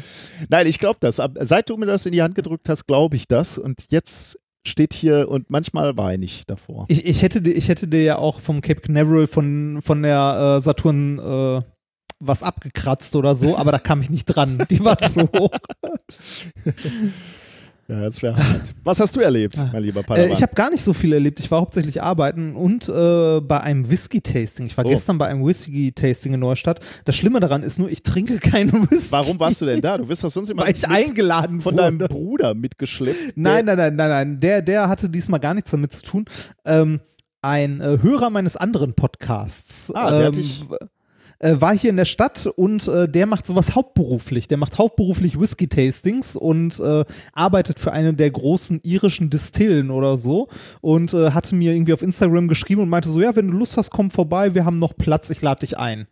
Nein, 0.50 0.66
ich 0.66 0.80
glaube 0.80 0.98
das. 1.00 1.22
Seit 1.42 1.70
du 1.70 1.78
mir 1.78 1.86
das 1.86 2.08
in 2.08 2.14
die 2.14 2.24
Hand 2.24 2.34
gedrückt 2.34 2.70
hast, 2.70 2.88
glaube 2.88 3.16
ich 3.18 3.28
das. 3.28 3.60
Und 3.60 3.86
jetzt 3.92 4.40
steht 4.68 4.94
hier 4.94 5.30
und 5.30 5.50
manchmal 5.50 5.98
weine 5.98 6.24
ich 6.26 6.46
davor. 6.46 6.86
Ich, 6.90 7.06
ich, 7.06 7.22
hätte, 7.24 7.42
dir- 7.42 7.56
ich 7.56 7.70
hätte 7.70 7.88
dir 7.88 8.04
ja 8.04 8.18
auch 8.18 8.40
vom 8.42 8.62
Cape 8.62 8.82
Canaveral 8.82 9.28
von, 9.28 9.80
von 9.82 10.04
der 10.04 10.58
äh, 10.58 10.62
Saturn 10.62 11.18
äh, 11.20 11.62
was 12.20 12.42
abgekratzt 12.44 13.16
oder 13.16 13.36
so, 13.36 13.58
aber 13.58 13.72
da 13.72 13.80
kam 13.80 14.02
ich 14.02 14.10
nicht 14.10 14.26
dran. 14.26 14.64
Die 14.72 14.84
war 14.84 14.98
zu 14.98 15.22
hoch. 15.38 15.52
Ja, 17.90 18.02
das 18.02 18.22
wäre 18.22 18.36
hart. 18.36 18.76
Was 18.84 19.00
hast 19.00 19.16
du 19.16 19.22
erlebt, 19.22 19.58
mein 19.72 19.82
lieber 19.82 20.04
Padawan? 20.04 20.30
Äh, 20.30 20.34
ich 20.34 20.42
habe 20.42 20.54
gar 20.56 20.70
nicht 20.70 20.84
so 20.84 20.92
viel 20.94 21.14
erlebt. 21.14 21.40
Ich 21.40 21.50
war 21.52 21.62
hauptsächlich 21.62 22.04
arbeiten 22.04 22.56
und 22.58 22.90
äh, 22.90 23.40
bei 23.40 23.62
einem 23.62 23.90
Whisky-Tasting. 23.90 24.66
Ich 24.66 24.76
war 24.76 24.86
Oh. 24.86 24.90
gestern 24.90 25.18
bei 25.18 25.28
einem 25.28 25.46
Whisky-Tasting 25.46 26.34
in 26.34 26.42
Neustadt. 26.42 26.82
Das 27.06 27.16
Schlimme 27.16 27.40
daran 27.40 27.64
ist 27.64 27.80
nur, 27.80 27.90
ich 27.90 28.04
trinke 28.04 28.40
keinen 28.40 28.92
Whisky. 28.92 29.12
Warum 29.14 29.40
warst 29.40 29.62
du 29.62 29.66
denn 29.68 29.80
da? 29.80 29.98
Du 29.98 30.10
wirst 30.10 30.22
doch 30.24 30.30
sonst 30.30 30.50
immer 30.50 30.64
Weil 30.64 30.76
ich 30.76 30.86
eingeladen 30.86 31.62
von 31.62 31.76
wurde. 31.76 31.84
deinem 31.84 31.98
Bruder 32.00 32.54
mitgeschleppt. 32.56 33.38
Nein, 33.38 33.64
nein, 33.66 33.78
nein, 33.78 33.96
nein, 33.96 34.10
nein. 34.10 34.40
Der, 34.42 34.62
der 34.62 34.90
hatte 34.90 35.10
diesmal 35.10 35.40
gar 35.40 35.54
nichts 35.54 35.72
damit 35.72 35.94
zu 35.94 36.02
tun. 36.04 36.26
Ähm, 36.66 37.00
ein 37.42 37.80
äh, 37.80 38.00
Hörer 38.02 38.30
meines 38.30 38.58
anderen 38.58 38.96
Podcasts 38.96 39.92
Ah, 39.96 40.10
der 40.12 40.20
hat 40.28 40.36
ähm, 40.36 40.42
dich- 40.42 40.66
äh, 41.40 41.56
war 41.60 41.78
hier 41.78 41.90
in 41.90 41.98
der 41.98 42.06
Stadt 42.06 42.48
und 42.48 42.88
äh, 42.88 43.08
der 43.08 43.26
macht 43.26 43.48
sowas 43.48 43.76
hauptberuflich. 43.76 44.48
Der 44.48 44.58
macht 44.58 44.78
hauptberuflich 44.78 45.40
Whisky-Tastings 45.40 46.36
und 46.36 46.80
äh, 46.80 47.06
arbeitet 47.34 47.80
für 47.80 47.92
eine 47.92 48.14
der 48.14 48.32
großen 48.32 48.82
irischen 48.84 49.30
Distillen 49.30 49.92
oder 49.92 50.18
so 50.18 50.48
und 50.82 51.14
äh, 51.14 51.32
hatte 51.32 51.56
mir 51.56 51.74
irgendwie 51.74 51.94
auf 51.94 52.02
Instagram 52.02 52.48
geschrieben 52.48 52.82
und 52.82 52.90
meinte 52.90 53.10
so, 53.10 53.22
ja, 53.22 53.36
wenn 53.36 53.48
du 53.48 53.58
Lust 53.58 53.78
hast, 53.78 53.92
komm 53.92 54.12
vorbei, 54.12 54.54
wir 54.54 54.66
haben 54.66 54.80
noch 54.80 54.96
Platz, 54.96 55.30
ich 55.30 55.42
lade 55.42 55.62
dich 55.62 55.78
ein. 55.78 56.08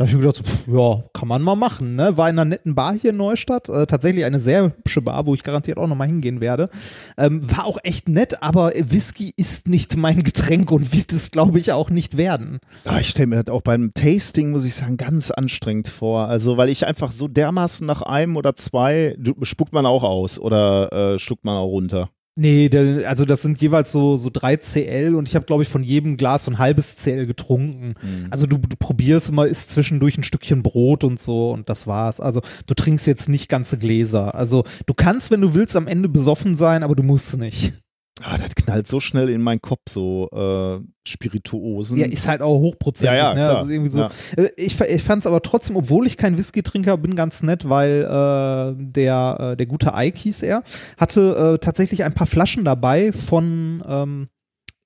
Da 0.00 0.06
habe 0.06 0.12
ich 0.12 0.16
mir 0.16 0.32
gedacht, 0.32 0.46
pff, 0.46 0.66
ja, 0.66 1.04
kann 1.12 1.28
man 1.28 1.42
mal 1.42 1.56
machen. 1.56 1.94
Ne? 1.94 2.16
War 2.16 2.30
in 2.30 2.38
einer 2.38 2.46
netten 2.46 2.74
Bar 2.74 2.94
hier 2.94 3.10
in 3.10 3.18
Neustadt. 3.18 3.68
Äh, 3.68 3.86
tatsächlich 3.86 4.24
eine 4.24 4.40
sehr 4.40 4.62
hübsche 4.62 5.02
Bar, 5.02 5.26
wo 5.26 5.34
ich 5.34 5.42
garantiert 5.42 5.76
auch 5.76 5.88
nochmal 5.88 6.06
hingehen 6.06 6.40
werde. 6.40 6.70
Ähm, 7.18 7.42
war 7.54 7.66
auch 7.66 7.76
echt 7.82 8.08
nett, 8.08 8.42
aber 8.42 8.72
Whisky 8.74 9.34
ist 9.36 9.68
nicht 9.68 9.98
mein 9.98 10.22
Getränk 10.22 10.70
und 10.70 10.94
wird 10.96 11.12
es, 11.12 11.30
glaube 11.30 11.58
ich, 11.58 11.72
auch 11.72 11.90
nicht 11.90 12.16
werden. 12.16 12.60
Ah, 12.86 12.98
ich 12.98 13.10
stelle 13.10 13.26
mir 13.26 13.44
das 13.44 13.54
auch 13.54 13.60
beim 13.60 13.92
Tasting, 13.92 14.52
muss 14.52 14.64
ich 14.64 14.74
sagen, 14.74 14.96
ganz 14.96 15.30
anstrengend 15.30 15.88
vor. 15.88 16.28
Also, 16.28 16.56
weil 16.56 16.70
ich 16.70 16.86
einfach 16.86 17.12
so 17.12 17.28
dermaßen 17.28 17.86
nach 17.86 18.00
einem 18.00 18.38
oder 18.38 18.56
zwei, 18.56 19.18
spuckt 19.42 19.74
man 19.74 19.84
auch 19.84 20.02
aus 20.02 20.38
oder 20.38 20.92
äh, 20.94 21.18
schluckt 21.18 21.44
man 21.44 21.56
auch 21.56 21.66
runter. 21.66 22.08
Nee, 22.36 22.68
der, 22.68 23.08
also 23.08 23.24
das 23.24 23.42
sind 23.42 23.60
jeweils 23.60 23.92
so, 23.92 24.16
so 24.16 24.30
drei 24.32 24.56
CL 24.56 25.14
und 25.14 25.28
ich 25.28 25.34
habe, 25.34 25.44
glaube 25.44 25.62
ich, 25.62 25.68
von 25.68 25.82
jedem 25.82 26.16
Glas 26.16 26.44
so 26.44 26.52
ein 26.52 26.58
halbes 26.58 26.96
CL 26.96 27.26
getrunken. 27.26 27.94
Also 28.30 28.46
du, 28.46 28.56
du 28.56 28.76
probierst 28.78 29.28
immer, 29.28 29.46
isst 29.46 29.70
zwischendurch 29.70 30.16
ein 30.16 30.24
Stückchen 30.24 30.62
Brot 30.62 31.04
und 31.04 31.20
so 31.20 31.50
und 31.50 31.68
das 31.68 31.86
war's. 31.86 32.20
Also 32.20 32.40
du 32.66 32.74
trinkst 32.74 33.06
jetzt 33.06 33.28
nicht 33.28 33.48
ganze 33.48 33.78
Gläser. 33.78 34.34
Also 34.34 34.64
du 34.86 34.94
kannst, 34.94 35.30
wenn 35.30 35.40
du 35.40 35.54
willst, 35.54 35.76
am 35.76 35.88
Ende 35.88 36.08
besoffen 36.08 36.56
sein, 36.56 36.82
aber 36.82 36.94
du 36.94 37.02
musst 37.02 37.36
nicht. 37.36 37.74
Ah, 38.22 38.38
das 38.38 38.54
knallt 38.54 38.86
so 38.86 39.00
schnell 39.00 39.28
in 39.28 39.42
meinen 39.42 39.60
Kopf, 39.60 39.82
so 39.88 40.28
äh, 40.30 40.84
Spirituosen. 41.08 41.98
Ja, 41.98 42.06
ist 42.06 42.28
halt 42.28 42.42
auch 42.42 42.58
hochprozentig. 42.58 43.16
Ja, 43.18 43.28
ja, 43.30 43.34
ne? 43.34 43.40
klar. 43.40 43.54
Das 43.54 43.64
ist 43.64 43.70
irgendwie 43.70 43.90
so. 43.90 43.98
Ja. 44.00 44.10
Äh, 44.36 44.50
Ich, 44.56 44.80
ich 44.80 45.02
fand 45.02 45.20
es 45.20 45.26
aber 45.26 45.42
trotzdem, 45.42 45.76
obwohl 45.76 46.06
ich 46.06 46.16
kein 46.16 46.36
Whisky-Trinker 46.36 46.96
bin, 46.98 47.14
ganz 47.14 47.42
nett, 47.42 47.68
weil 47.68 48.02
äh, 48.02 48.74
der, 48.82 49.36
äh, 49.52 49.56
der 49.56 49.66
gute 49.66 49.92
Ike 49.94 50.18
hieß 50.18 50.42
er, 50.42 50.62
hatte 50.98 51.54
äh, 51.54 51.58
tatsächlich 51.58 52.04
ein 52.04 52.14
paar 52.14 52.26
Flaschen 52.26 52.64
dabei 52.64 53.12
von 53.12 53.82
ähm, 53.88 54.28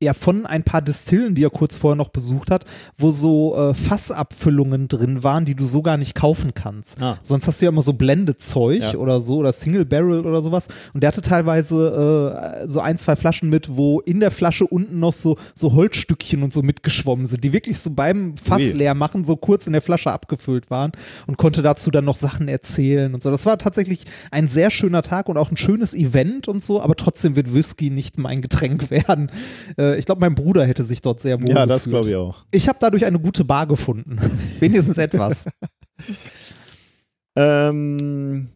ja, 0.03 0.13
von 0.13 0.45
ein 0.45 0.65
paar 0.65 0.83
Distillen, 0.83 1.35
die 1.35 1.45
er 1.45 1.51
kurz 1.51 1.77
vorher 1.77 1.97
noch 1.97 2.09
besucht 2.09 2.51
hat, 2.51 2.65
wo 2.99 3.11
so 3.11 3.57
äh, 3.57 3.75
Fassabfüllungen 3.75 4.89
drin 4.89 5.23
waren, 5.23 5.45
die 5.45 5.55
du 5.55 5.65
so 5.65 5.83
gar 5.83 5.97
nicht 5.97 6.15
kaufen 6.15 6.53
kannst. 6.55 7.01
Ah. 7.01 7.19
Sonst 7.23 7.47
hast 7.47 7.61
du 7.61 7.65
ja 7.67 7.71
immer 7.71 7.81
so 7.83 7.95
Blendezeug 7.95 8.83
Ja. 8.83 8.95
oder 8.97 9.21
so 9.21 9.37
oder 9.39 9.53
Single 9.53 9.85
Barrel 9.85 10.27
oder 10.27 10.43
sowas. 10.43 10.69
Und 10.93 11.03
der 11.03 11.09
hatte 11.09 11.23
teilweise 11.23 12.61
äh, 12.65 12.69
so 12.69 12.81
ein, 12.81 12.99
zwei 12.99 13.17
Flaschen 13.17 13.49
mit, 13.49 13.77
wo 13.77 14.01
in 14.01 14.21
der 14.21 14.31
Flasche 14.31 14.67
unten 14.67 14.99
noch 15.01 15.13
so, 15.15 15.39
so 15.55 15.73
Holzstückchen 15.73 16.43
und 16.43 16.53
so 16.53 16.63
mitgeschwommen 16.63 17.27
sind, 17.27 17.43
die 17.45 17.53
wirklich 17.53 17.79
so 17.79 17.91
beim 17.91 18.37
Fass 18.37 18.73
leer 18.75 18.95
machen, 18.95 19.25
so 19.25 19.37
kurz 19.37 19.67
in 19.67 19.73
der 19.73 19.83
Flasche 19.83 20.13
abgefüllt 20.13 20.71
waren 20.71 20.93
und 21.27 21.39
konnte 21.39 21.63
dazu 21.63 21.91
dann 21.91 22.05
noch 22.05 22.17
Sachen 22.17 22.49
erzählen 22.49 23.15
und 23.15 23.23
so. 23.23 23.31
Das 23.31 23.47
war 23.47 23.59
tatsächlich 23.59 24.05
ein 24.31 24.49
sehr 24.49 24.71
schöner 24.71 25.03
Tag 25.03 25.29
und 25.29 25.37
auch 25.39 25.51
ein 25.51 25.57
schönes 25.57 25.95
Event 25.95 26.49
und 26.49 26.63
so, 26.63 26.83
aber 26.83 26.97
trotzdem 26.97 27.37
wird 27.37 27.55
Whisky 27.55 27.91
nicht 27.91 28.19
mein 28.19 28.43
Getränk 28.43 28.91
werden. 28.91 29.31
Äh, 29.79 29.94
ich 29.99 30.07
glaube, 30.07 30.21
mein 30.21 30.35
Bruder 30.35 30.65
hätte 30.65 30.85
sich 30.85 31.01
dort 31.03 31.21
sehr 31.21 31.41
wohl 31.41 31.49
Ja, 31.51 31.67
das 31.67 31.89
glaube 31.89 32.11
ich 32.11 32.17
auch. 32.17 32.45
Ich 32.51 32.69
habe 32.69 32.79
dadurch 32.81 33.05
eine 33.05 33.19
gute 33.19 33.45
Bar 33.45 33.67
gefunden. 33.67 34.19
Wenigstens 34.61 34.99
etwas. 34.99 35.47
Ähm, 37.37 38.51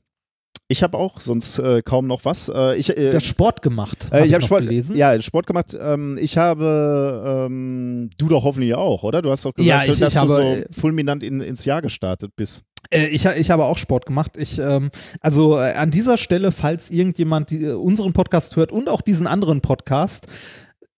ich 0.69 0.83
habe 0.83 0.97
auch 0.99 1.21
sonst 1.21 1.59
äh, 1.59 1.83
kaum 1.83 2.07
noch 2.07 2.25
was. 2.25 2.49
Äh, 2.49 2.77
ich 2.77 2.97
äh, 2.97 3.11
Das 3.11 3.25
Sport 3.25 3.63
gemacht. 3.63 4.09
äh, 4.13 4.19
hab 4.21 4.27
ich 4.27 4.35
habe 4.35 4.45
Sport 4.45 4.61
gelesen. 4.63 4.97
Ja, 4.97 5.21
Sport 5.21 5.47
gemacht. 5.47 5.77
Ähm, 5.81 6.19
ich 6.21 6.37
habe, 6.37 7.47
ähm, 7.51 8.11
du 8.19 8.29
doch 8.29 8.45
hoffentlich 8.45 8.75
auch, 8.75 9.03
oder? 9.03 9.23
Du 9.23 9.31
hast 9.31 9.45
doch 9.45 9.53
Ja, 9.59 9.81
gesagt, 9.85 9.89
ich- 9.95 9.99
dass 10.01 10.13
ich 10.13 10.15
du 10.15 10.21
habe, 10.21 10.33
so 10.33 10.41
äh, 10.41 10.65
fulminant 10.71 11.23
in, 11.23 11.41
ins 11.41 11.65
Jahr 11.65 11.81
gestartet 11.83 12.33
bist. 12.37 12.63
Äh, 12.91 13.07
ich, 13.09 13.25
ich 13.25 13.51
habe 13.51 13.65
auch 13.65 13.79
Sport 13.79 14.07
gemacht. 14.07 14.33
Ich, 14.37 14.59
ähm, 14.59 14.91
also 15.21 15.57
äh, 15.59 15.73
an 15.73 15.91
dieser 15.91 16.17
Stelle, 16.19 16.53
falls 16.53 16.91
irgendjemand 16.91 17.51
die, 17.51 17.65
äh, 17.65 17.73
unseren 17.73 18.13
Podcast 18.13 18.55
hört 18.57 18.71
und 18.71 18.89
auch 18.89 19.01
diesen 19.01 19.27
anderen 19.27 19.61
Podcast, 19.63 20.27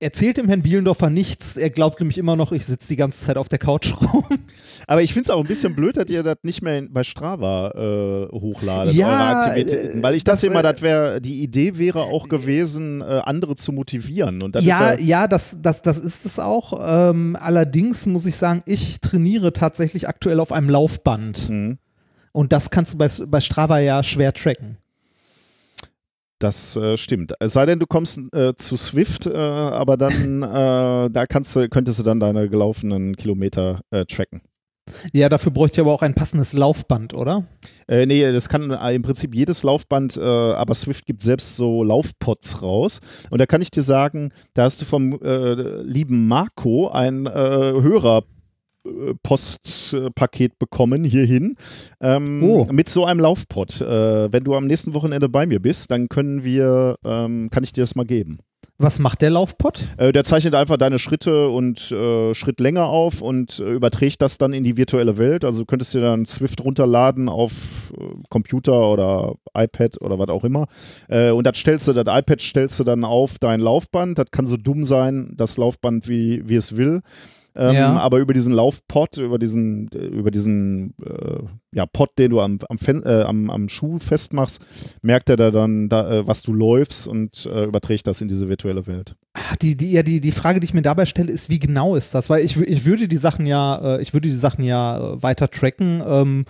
erzählt 0.00 0.38
dem 0.38 0.48
Herrn 0.48 0.62
Bielendorfer 0.62 1.10
nichts. 1.10 1.56
Er 1.56 1.70
glaubt 1.70 2.00
nämlich 2.00 2.18
immer 2.18 2.34
noch, 2.34 2.52
ich 2.52 2.64
sitze 2.64 2.88
die 2.88 2.96
ganze 2.96 3.24
Zeit 3.24 3.36
auf 3.36 3.48
der 3.48 3.58
Couch 3.58 3.92
rum. 4.00 4.24
Aber 4.86 5.02
ich 5.02 5.12
finde 5.12 5.24
es 5.24 5.30
auch 5.30 5.40
ein 5.40 5.46
bisschen 5.46 5.74
blöd, 5.76 5.96
dass 5.96 6.08
ihr 6.08 6.22
das 6.22 6.38
nicht 6.42 6.62
mehr 6.62 6.82
bei 6.90 7.04
Strava 7.04 7.70
äh, 7.70 8.32
hochladet, 8.32 8.94
Ja, 8.94 9.06
eure 9.08 9.36
Aktivitäten. 9.46 9.98
äh, 10.00 10.02
Weil 10.02 10.14
ich 10.14 10.24
dachte 10.24 10.46
das, 10.46 10.50
immer, 10.50 10.60
äh, 10.60 10.72
das 10.72 10.82
wäre, 10.82 11.20
die 11.20 11.42
Idee 11.42 11.76
wäre 11.78 12.02
auch 12.02 12.28
gewesen, 12.28 13.00
äh, 13.02 13.20
andere 13.24 13.54
zu 13.56 13.72
motivieren. 13.72 14.42
Und 14.42 14.56
Ja, 14.56 14.94
ja, 14.94 14.98
ja, 14.98 15.28
das, 15.28 15.56
das, 15.60 15.82
das 15.82 15.98
ist 15.98 16.24
es 16.26 16.38
auch. 16.38 16.80
Ähm, 17.10 17.36
allerdings 17.38 18.06
muss 18.06 18.26
ich 18.26 18.36
sagen, 18.36 18.62
ich 18.66 19.00
trainiere 19.00 19.52
tatsächlich 19.52 20.08
aktuell 20.08 20.40
auf 20.40 20.50
einem 20.50 20.70
Laufband. 20.70 21.48
Mhm. 21.50 21.78
Und 22.32 22.52
das 22.52 22.70
kannst 22.70 22.94
du 22.94 22.98
bei, 22.98 23.08
bei 23.26 23.40
Strava 23.40 23.78
ja 23.80 24.02
schwer 24.02 24.32
tracken. 24.32 24.78
Das 26.40 26.74
äh, 26.74 26.96
stimmt. 26.96 27.34
Es 27.38 27.52
sei 27.52 27.66
denn, 27.66 27.78
du 27.78 27.86
kommst 27.86 28.18
äh, 28.34 28.54
zu 28.54 28.76
Swift, 28.76 29.26
äh, 29.26 29.36
aber 29.36 29.96
dann 29.98 30.42
äh, 30.42 31.10
da 31.10 31.26
kannst 31.28 31.54
du, 31.54 31.68
könntest 31.68 32.00
du 32.00 32.02
dann 32.02 32.18
deine 32.18 32.48
gelaufenen 32.48 33.14
Kilometer 33.14 33.80
äh, 33.90 34.06
tracken. 34.06 34.40
Ja, 35.12 35.28
dafür 35.28 35.52
bräuchte 35.52 35.76
ich 35.76 35.80
aber 35.82 35.92
auch 35.92 36.02
ein 36.02 36.14
passendes 36.14 36.54
Laufband, 36.54 37.14
oder? 37.14 37.44
Äh, 37.86 38.06
nee, 38.06 38.32
das 38.32 38.48
kann 38.48 38.70
äh, 38.70 38.94
im 38.94 39.02
Prinzip 39.02 39.34
jedes 39.34 39.62
Laufband, 39.62 40.16
äh, 40.16 40.20
aber 40.20 40.74
Swift 40.74 41.06
gibt 41.06 41.22
selbst 41.22 41.56
so 41.56 41.84
Laufpots 41.84 42.62
raus. 42.62 43.00
Und 43.30 43.38
da 43.38 43.46
kann 43.46 43.60
ich 43.60 43.70
dir 43.70 43.82
sagen, 43.82 44.32
da 44.54 44.64
hast 44.64 44.80
du 44.80 44.86
vom 44.86 45.20
äh, 45.22 45.82
lieben 45.82 46.26
Marco 46.26 46.88
ein 46.88 47.26
äh, 47.26 47.30
Hörer. 47.30 48.24
Äh, 48.86 49.14
Postpaket 49.22 50.58
bekommen 50.58 51.04
hierhin 51.04 51.54
ähm, 52.00 52.42
Oh. 52.42 52.66
mit 52.70 52.88
so 52.88 53.04
einem 53.04 53.20
Laufpot. 53.20 53.80
Äh, 53.80 54.32
wenn 54.32 54.44
du 54.44 54.54
am 54.54 54.66
nächsten 54.66 54.94
Wochenende 54.94 55.28
bei 55.28 55.46
mir 55.46 55.60
bist, 55.60 55.90
dann 55.90 56.08
können 56.08 56.44
wir, 56.44 56.96
ähm, 57.04 57.48
kann 57.50 57.64
ich 57.64 57.72
dir 57.72 57.82
das 57.82 57.94
mal 57.94 58.04
geben. 58.06 58.38
Was 58.82 58.98
macht 58.98 59.20
der 59.20 59.28
Laufpot? 59.28 59.82
Äh, 59.98 60.10
der 60.12 60.24
zeichnet 60.24 60.54
einfach 60.54 60.78
deine 60.78 60.98
Schritte 60.98 61.50
und 61.50 61.90
äh, 61.92 62.34
Schrittlänge 62.34 62.84
auf 62.86 63.20
und 63.20 63.58
äh, 63.58 63.72
überträgt 63.74 64.22
das 64.22 64.38
dann 64.38 64.54
in 64.54 64.64
die 64.64 64.78
virtuelle 64.78 65.18
Welt. 65.18 65.44
Also 65.44 65.60
du 65.60 65.66
könntest 65.66 65.92
dir 65.92 66.00
dann 66.00 66.24
Swift 66.24 66.64
runterladen 66.64 67.28
auf 67.28 67.92
äh, 67.94 68.04
Computer 68.30 68.88
oder 68.90 69.34
iPad 69.54 70.00
oder 70.00 70.18
was 70.18 70.30
auch 70.30 70.44
immer. 70.44 70.66
Und 71.08 71.44
das 71.46 71.58
stellst 71.58 71.88
du, 71.88 71.92
das 71.92 72.04
iPad 72.06 72.40
stellst 72.40 72.78
du 72.80 72.84
dann 72.84 73.04
auf 73.04 73.38
dein 73.38 73.60
Laufband. 73.60 74.16
Das 74.16 74.26
kann 74.30 74.46
so 74.46 74.56
dumm 74.56 74.84
sein, 74.86 75.34
das 75.36 75.58
Laufband, 75.58 76.08
wie, 76.08 76.48
wie 76.48 76.54
es 76.54 76.76
will. 76.76 77.02
Ähm, 77.54 77.74
Ja. 77.74 77.96
Aber 77.98 78.18
über 78.18 78.32
diesen 78.32 78.54
Laufpot, 78.54 79.16
über 79.18 79.38
diesen, 79.38 79.88
über 79.88 80.30
diesen 80.30 80.94
äh, 81.04 81.40
ja, 81.72 81.86
Pot, 81.86 82.10
den 82.18 82.30
du 82.30 82.40
am, 82.40 82.58
am, 82.68 82.78
Fen 82.78 83.02
äh, 83.04 83.22
am, 83.22 83.50
am 83.50 83.68
Schuh 83.68 83.98
festmachst, 83.98 84.60
merkt 85.02 85.30
er 85.30 85.36
da 85.36 85.50
dann, 85.50 85.88
da, 85.88 86.10
äh, 86.10 86.26
was 86.26 86.42
du 86.42 86.52
läufst 86.52 87.06
und 87.06 87.46
äh, 87.46 87.64
überträgt 87.64 88.06
das 88.06 88.20
in 88.20 88.28
diese 88.28 88.48
virtuelle 88.48 88.86
Welt. 88.86 89.14
Ah, 89.34 89.54
Die, 89.62 89.76
die, 89.76 89.92
ja, 89.92 90.02
die, 90.02 90.20
die 90.20 90.32
Frage, 90.32 90.58
die 90.58 90.64
ich 90.64 90.74
mir 90.74 90.82
dabei 90.82 91.06
stelle, 91.06 91.30
ist, 91.30 91.48
wie 91.48 91.60
genau 91.60 91.94
ist 91.94 92.14
das? 92.14 92.28
Weil 92.28 92.44
ich, 92.44 92.56
ich 92.56 92.84
würde 92.84 93.06
die 93.06 93.16
Sachen 93.16 93.46
ja, 93.46 93.96
äh, 93.96 94.02
ich 94.02 94.12
würde 94.12 94.28
die 94.28 94.34
Sachen 94.34 94.64
ja 94.64 94.98
äh, 94.98 95.22
weiter 95.22 95.48
tracken. 95.48 96.02
Ähm, 96.04 96.44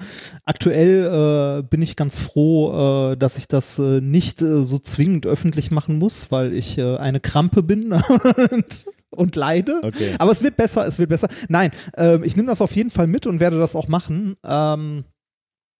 aktuell 0.44 1.62
bin 1.64 1.82
ich 1.82 1.96
ganz 1.96 2.18
froh, 2.18 3.14
dass 3.16 3.36
ich 3.36 3.48
das 3.48 3.78
nicht 3.78 4.40
so 4.40 4.78
zwingend 4.78 5.26
öffentlich 5.26 5.70
machen 5.70 5.98
muss, 5.98 6.30
weil 6.30 6.52
ich 6.54 6.80
eine 6.80 7.20
Krampe 7.20 7.62
bin 7.62 7.94
und, 9.10 9.36
leide. 9.36 9.80
Okay. 9.82 10.14
Aber 10.18 10.30
es 10.32 10.42
wird 10.42 10.56
besser, 10.56 10.86
es 10.86 10.98
wird 10.98 11.08
besser. 11.10 11.28
Nein, 11.48 11.70
ähm, 11.96 12.22
ich 12.24 12.36
nehme 12.36 12.48
das 12.48 12.60
auf 12.60 12.74
jeden 12.76 12.90
Fall 12.90 13.06
mit 13.06 13.26
und 13.26 13.40
werde 13.40 13.58
das 13.58 13.74
auch 13.76 13.88
machen. 13.88 14.36
Ähm, 14.44 15.04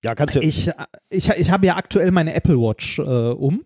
Ja, 0.04 0.14
kannst 0.14 0.36
du. 0.36 0.40
ich, 0.40 0.70
ich, 1.08 1.28
ich 1.30 1.50
habe 1.50 1.66
ja 1.66 1.76
aktuell 1.76 2.10
meine 2.10 2.34
Apple 2.34 2.56
Watch 2.58 2.98
äh, 2.98 3.02
um 3.02 3.64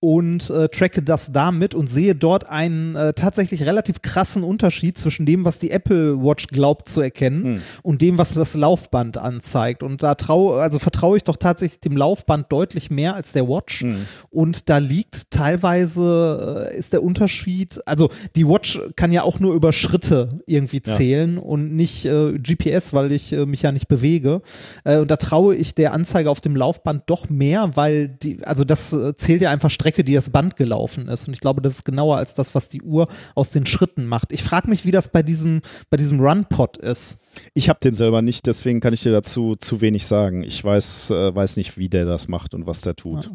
und 0.00 0.48
äh, 0.50 0.68
tracke 0.68 1.02
das 1.02 1.32
damit 1.32 1.74
und 1.74 1.88
sehe 1.90 2.14
dort 2.14 2.48
einen 2.48 2.94
äh, 2.94 3.12
tatsächlich 3.14 3.64
relativ 3.66 4.00
krassen 4.02 4.44
Unterschied 4.44 4.96
zwischen 4.96 5.26
dem, 5.26 5.44
was 5.44 5.58
die 5.58 5.70
Apple 5.72 6.22
Watch 6.22 6.46
glaubt 6.48 6.88
zu 6.88 7.00
erkennen 7.00 7.44
Hm. 7.44 7.62
und 7.82 8.00
dem, 8.00 8.16
was 8.18 8.32
das 8.34 8.54
Laufband 8.54 9.18
anzeigt. 9.18 9.82
Und 9.82 10.02
da 10.02 10.14
traue, 10.14 10.60
also 10.62 10.78
vertraue 10.78 11.16
ich 11.16 11.24
doch 11.24 11.36
tatsächlich 11.36 11.80
dem 11.80 11.96
Laufband 11.96 12.46
deutlich 12.52 12.90
mehr 12.90 13.14
als 13.16 13.32
der 13.32 13.48
Watch. 13.48 13.80
Hm. 13.80 14.06
Und 14.30 14.68
da 14.68 14.78
liegt 14.78 15.30
teilweise, 15.32 16.68
äh, 16.72 16.78
ist 16.78 16.92
der 16.92 17.02
Unterschied, 17.02 17.80
also 17.86 18.10
die 18.36 18.46
Watch 18.46 18.78
kann 18.96 19.12
ja 19.12 19.22
auch 19.22 19.40
nur 19.40 19.54
über 19.54 19.72
Schritte 19.72 20.40
irgendwie 20.46 20.80
Ja. 20.84 20.92
zählen 20.94 21.38
und 21.38 21.74
nicht 21.74 22.04
äh, 22.04 22.38
GPS, 22.38 22.92
weil 22.92 23.12
ich 23.12 23.32
äh, 23.32 23.46
mich 23.46 23.62
ja 23.62 23.72
nicht 23.72 23.88
bewege. 23.88 24.42
Äh, 24.84 24.98
und 24.98 25.10
da 25.10 25.16
traue 25.16 25.54
ich 25.56 25.74
der 25.74 25.92
Anzeige 25.92 26.30
auf 26.30 26.40
dem 26.40 26.54
Laufband 26.56 27.02
doch 27.06 27.28
mehr, 27.28 27.70
weil 27.74 28.08
die, 28.08 28.44
also 28.44 28.64
das 28.64 28.92
äh, 28.92 29.16
zählt 29.16 29.42
ja 29.42 29.50
einfach 29.50 29.70
Strecke, 29.88 30.04
die 30.04 30.12
das 30.12 30.28
Band 30.28 30.56
gelaufen 30.56 31.08
ist. 31.08 31.28
Und 31.28 31.34
ich 31.34 31.40
glaube, 31.40 31.62
das 31.62 31.76
ist 31.76 31.84
genauer 31.84 32.18
als 32.18 32.34
das, 32.34 32.54
was 32.54 32.68
die 32.68 32.82
Uhr 32.82 33.08
aus 33.34 33.50
den 33.50 33.64
Schritten 33.64 34.06
macht. 34.06 34.32
Ich 34.32 34.42
frage 34.42 34.68
mich, 34.68 34.84
wie 34.84 34.90
das 34.90 35.08
bei 35.08 35.22
diesem, 35.22 35.62
bei 35.88 35.96
diesem 35.96 36.20
Run-Pod 36.20 36.76
ist. 36.76 37.20
Ich 37.54 37.70
habe 37.70 37.80
den 37.82 37.94
selber 37.94 38.20
nicht, 38.20 38.46
deswegen 38.46 38.80
kann 38.80 38.92
ich 38.92 39.02
dir 39.02 39.12
dazu 39.12 39.56
zu 39.56 39.80
wenig 39.80 40.06
sagen. 40.06 40.42
Ich 40.42 40.62
weiß, 40.62 41.10
äh, 41.10 41.34
weiß 41.34 41.56
nicht, 41.56 41.78
wie 41.78 41.88
der 41.88 42.04
das 42.04 42.28
macht 42.28 42.54
und 42.54 42.66
was 42.66 42.82
der 42.82 42.96
tut. 42.96 43.30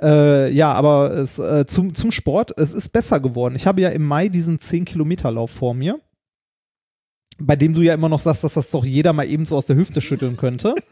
Ja. 0.00 0.46
Äh, 0.46 0.52
ja, 0.52 0.72
aber 0.72 1.10
es, 1.10 1.38
äh, 1.38 1.66
zum, 1.66 1.94
zum 1.94 2.10
Sport, 2.10 2.52
es 2.56 2.72
ist 2.72 2.88
besser 2.88 3.20
geworden. 3.20 3.54
Ich 3.54 3.66
habe 3.66 3.82
ja 3.82 3.90
im 3.90 4.06
Mai 4.06 4.28
diesen 4.28 4.60
10-Kilometer-Lauf 4.60 5.50
vor 5.50 5.74
mir, 5.74 6.00
bei 7.38 7.56
dem 7.56 7.74
du 7.74 7.82
ja 7.82 7.92
immer 7.92 8.08
noch 8.08 8.20
sagst, 8.20 8.44
dass 8.44 8.54
das 8.54 8.70
doch 8.70 8.84
jeder 8.84 9.12
mal 9.12 9.28
eben 9.28 9.44
so 9.44 9.56
aus 9.56 9.66
der 9.66 9.76
Hüfte 9.76 10.00
schütteln 10.00 10.38
könnte. 10.38 10.74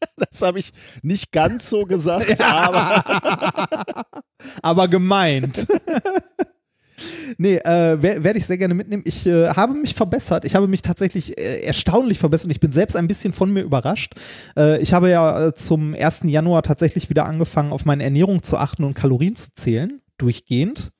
Das 0.16 0.42
habe 0.42 0.58
ich 0.58 0.72
nicht 1.02 1.32
ganz 1.32 1.70
so 1.70 1.84
gesagt, 1.84 2.40
aber. 2.42 4.04
aber 4.62 4.88
gemeint. 4.88 5.66
Nee, 7.38 7.56
äh, 7.56 8.02
werde 8.02 8.38
ich 8.38 8.46
sehr 8.46 8.58
gerne 8.58 8.74
mitnehmen. 8.74 9.02
Ich 9.06 9.26
äh, 9.26 9.48
habe 9.48 9.72
mich 9.74 9.94
verbessert. 9.94 10.44
Ich 10.44 10.54
habe 10.54 10.68
mich 10.68 10.82
tatsächlich 10.82 11.38
äh, 11.38 11.60
erstaunlich 11.62 12.18
verbessert. 12.18 12.50
Ich 12.50 12.60
bin 12.60 12.72
selbst 12.72 12.96
ein 12.96 13.08
bisschen 13.08 13.32
von 13.32 13.52
mir 13.52 13.62
überrascht. 13.62 14.14
Äh, 14.56 14.80
ich 14.82 14.92
habe 14.92 15.08
ja 15.08 15.46
äh, 15.46 15.54
zum 15.54 15.94
1. 15.94 16.24
Januar 16.24 16.62
tatsächlich 16.62 17.08
wieder 17.08 17.24
angefangen, 17.24 17.72
auf 17.72 17.86
meine 17.86 18.04
Ernährung 18.04 18.42
zu 18.42 18.58
achten 18.58 18.84
und 18.84 18.94
Kalorien 18.94 19.36
zu 19.36 19.54
zählen, 19.54 20.02
durchgehend. 20.18 20.90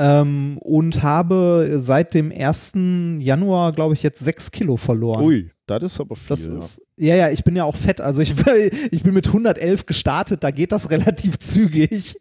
Ähm, 0.00 0.58
und 0.58 1.02
habe 1.02 1.74
seit 1.76 2.14
dem 2.14 2.32
1. 2.32 2.72
Januar, 3.18 3.72
glaube 3.72 3.94
ich, 3.94 4.02
jetzt 4.02 4.20
sechs 4.20 4.50
Kilo 4.50 4.76
verloren. 4.76 5.24
Ui, 5.24 5.50
das 5.66 5.82
ist 5.82 6.00
aber 6.00 6.16
viel. 6.16 6.28
Das 6.28 6.46
ist, 6.46 6.82
ja, 6.98 7.16
ja, 7.16 7.30
ich 7.30 7.44
bin 7.44 7.56
ja 7.56 7.64
auch 7.64 7.76
fett. 7.76 8.00
Also 8.00 8.20
ich, 8.20 8.34
ich 8.90 9.02
bin 9.02 9.14
mit 9.14 9.26
111 9.26 9.86
gestartet, 9.86 10.44
da 10.44 10.50
geht 10.50 10.72
das 10.72 10.90
relativ 10.90 11.38
zügig. 11.38 12.16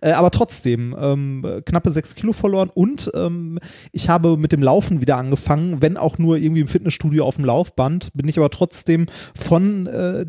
Äh, 0.00 0.12
aber 0.12 0.30
trotzdem, 0.30 0.96
ähm, 0.98 1.62
knappe 1.64 1.90
sechs 1.90 2.14
Kilo 2.14 2.32
verloren 2.32 2.70
und 2.74 3.10
ähm, 3.14 3.58
ich 3.92 4.08
habe 4.08 4.36
mit 4.36 4.50
dem 4.50 4.62
Laufen 4.62 5.00
wieder 5.00 5.16
angefangen, 5.16 5.80
wenn 5.80 5.96
auch 5.96 6.18
nur 6.18 6.38
irgendwie 6.38 6.62
im 6.62 6.68
Fitnessstudio 6.68 7.24
auf 7.24 7.36
dem 7.36 7.44
Laufband, 7.44 8.12
bin 8.14 8.28
ich 8.28 8.38
aber 8.38 8.50
trotzdem 8.50 9.06
von, 9.34 9.86
äh, 9.86 10.26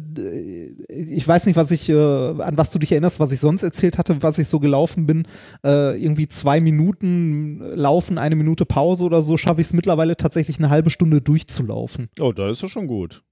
ich 0.90 1.28
weiß 1.28 1.46
nicht, 1.48 1.56
was 1.56 1.72
ich, 1.72 1.90
äh, 1.90 1.94
an 1.96 2.58
was 2.58 2.70
du 2.70 2.80
dich 2.80 2.92
erinnerst, 2.92 3.20
was 3.20 3.32
ich 3.32 3.40
sonst 3.40 3.64
erzählt 3.64 3.98
hatte, 3.98 4.22
was 4.22 4.38
ich 4.38 4.48
so 4.48 4.60
gelaufen 4.60 5.06
bin, 5.06 5.28
äh, 5.66 6.02
irgendwie 6.02 6.28
zwei 6.28 6.60
Minuten 6.60 7.60
laufen, 7.74 8.18
eine 8.18 8.36
Minute 8.36 8.66
Pause 8.66 9.06
oder 9.06 9.22
so, 9.22 9.38
schaffe 9.38 9.62
ich 9.62 9.68
es 9.68 9.74
mittlerweile 9.74 10.18
tatsächlich 10.18 10.60
eine 10.60 10.70
halbe 10.70 10.90
Stunde 10.90 11.22
durchzulaufen. 11.22 12.10
Oh, 12.20 12.32
da 12.32 12.50
ist 12.50 12.62
ja 12.62 12.70
schon 12.70 12.88
gut. 12.88 13.24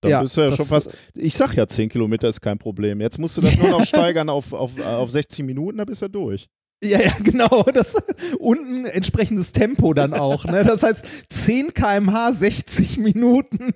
Dann 0.00 0.10
ja, 0.10 0.22
bist 0.22 0.36
du 0.36 0.42
ja 0.42 0.56
schon 0.56 0.66
fast. 0.66 0.90
Ich 1.14 1.34
sag 1.34 1.54
ja, 1.54 1.66
10 1.66 1.88
Kilometer 1.88 2.28
ist 2.28 2.40
kein 2.40 2.58
Problem. 2.58 3.00
Jetzt 3.00 3.18
musst 3.18 3.36
du 3.36 3.40
das 3.40 3.56
nur 3.56 3.68
noch 3.68 3.84
steigern 3.86 4.28
auf, 4.28 4.52
auf, 4.52 4.80
auf 4.80 5.10
60 5.10 5.44
Minuten, 5.44 5.78
dann 5.78 5.86
bist 5.86 6.02
du 6.02 6.06
ja 6.06 6.08
durch. 6.08 6.48
Ja, 6.82 7.00
ja, 7.00 7.12
genau. 7.22 7.64
Das, 7.74 7.96
und 8.38 8.60
ein 8.60 8.86
entsprechendes 8.86 9.52
Tempo 9.52 9.94
dann 9.94 10.14
auch. 10.14 10.44
Ne? 10.44 10.62
Das 10.64 10.82
heißt 10.82 11.04
10 11.30 11.74
km/h, 11.74 12.32
60 12.34 12.98
Minuten. 12.98 13.74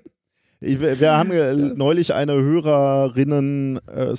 Ich, 0.65 0.81
wir 0.81 1.13
haben 1.13 1.77
neulich 1.77 2.15
eine 2.15 2.35
Hörerinnen 2.35 3.81
äh, 3.89 4.15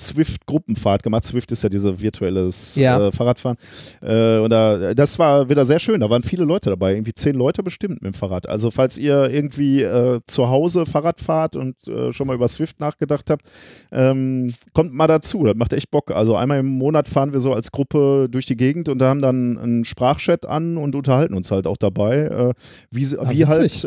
gemacht. 1.03 1.23
Swift 1.23 1.51
ist 1.53 1.63
ja 1.63 1.69
diese 1.69 2.01
virtuelles 2.01 2.75
ja. 2.75 3.07
äh, 3.07 3.11
Fahrradfahren. 3.13 3.57
Äh, 4.01 4.39
und 4.39 4.49
da, 4.49 4.93
das 4.93 5.17
war 5.19 5.47
wieder 5.47 5.65
sehr 5.65 5.79
schön. 5.79 6.01
Da 6.01 6.09
waren 6.09 6.23
viele 6.23 6.43
Leute 6.43 6.69
dabei, 6.69 6.93
irgendwie 6.93 7.13
zehn 7.13 7.35
Leute 7.35 7.63
bestimmt 7.63 8.01
mit 8.01 8.13
dem 8.13 8.13
Fahrrad. 8.13 8.49
Also 8.49 8.71
falls 8.71 8.97
ihr 8.97 9.29
irgendwie 9.29 9.83
äh, 9.83 10.19
zu 10.27 10.49
Hause 10.49 10.85
Fahrrad 10.85 11.21
fahrt 11.21 11.55
und 11.55 11.87
äh, 11.87 12.11
schon 12.11 12.27
mal 12.27 12.35
über 12.35 12.49
Swift 12.49 12.81
nachgedacht 12.81 13.29
habt, 13.29 13.45
ähm, 13.93 14.53
kommt 14.73 14.93
mal 14.93 15.07
dazu. 15.07 15.45
Das 15.45 15.55
macht 15.55 15.71
echt 15.71 15.91
Bock. 15.91 16.11
Also 16.11 16.35
einmal 16.35 16.59
im 16.59 16.67
Monat 16.67 17.07
fahren 17.07 17.31
wir 17.31 17.39
so 17.39 17.53
als 17.53 17.71
Gruppe 17.71 18.27
durch 18.29 18.45
die 18.45 18.57
Gegend 18.57 18.89
und 18.89 18.99
da 18.99 19.07
haben 19.07 19.21
dann 19.21 19.57
einen 19.57 19.85
Sprachchat 19.85 20.45
an 20.45 20.75
und 20.75 20.93
unterhalten 20.93 21.35
uns 21.35 21.51
halt 21.51 21.67
auch 21.67 21.77
dabei, 21.77 22.53
wie, 22.91 23.03
ja, 23.03 23.29
wie 23.29 23.45
halt 23.45 23.85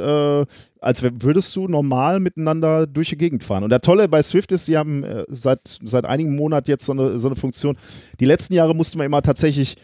als 0.87 1.03
würdest 1.03 1.55
du 1.57 1.67
normal 1.67 2.21
miteinander 2.47 2.87
durch 2.87 3.11
die 3.11 3.17
Gegend 3.17 3.43
fahren. 3.43 3.65
Und 3.65 3.71
der 3.71 3.81
Tolle 3.81 4.09
bei 4.09 4.23
Swift 4.23 4.53
ist, 4.53 4.67
sie 4.67 4.77
haben 4.77 5.03
äh, 5.03 5.25
seit, 5.29 5.79
seit 5.85 6.05
einigen 6.05 6.37
Monaten 6.37 6.71
jetzt 6.71 6.87
so 6.87 6.93
eine, 6.93 7.19
so 7.19 7.29
eine 7.29 7.37
Funktion. 7.37 7.77
Die 8.21 8.25
letzten 8.25 8.55
Jahre 8.55 8.75
musste 8.75 8.99
man 8.99 9.07
immer 9.07 9.23
tatsächlich 9.23 9.77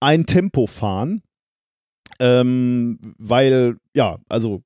ein 0.00 0.26
Tempo 0.26 0.66
fahren, 0.66 1.22
ähm, 2.18 2.98
weil, 3.18 3.76
ja, 3.94 4.18
also 4.28 4.62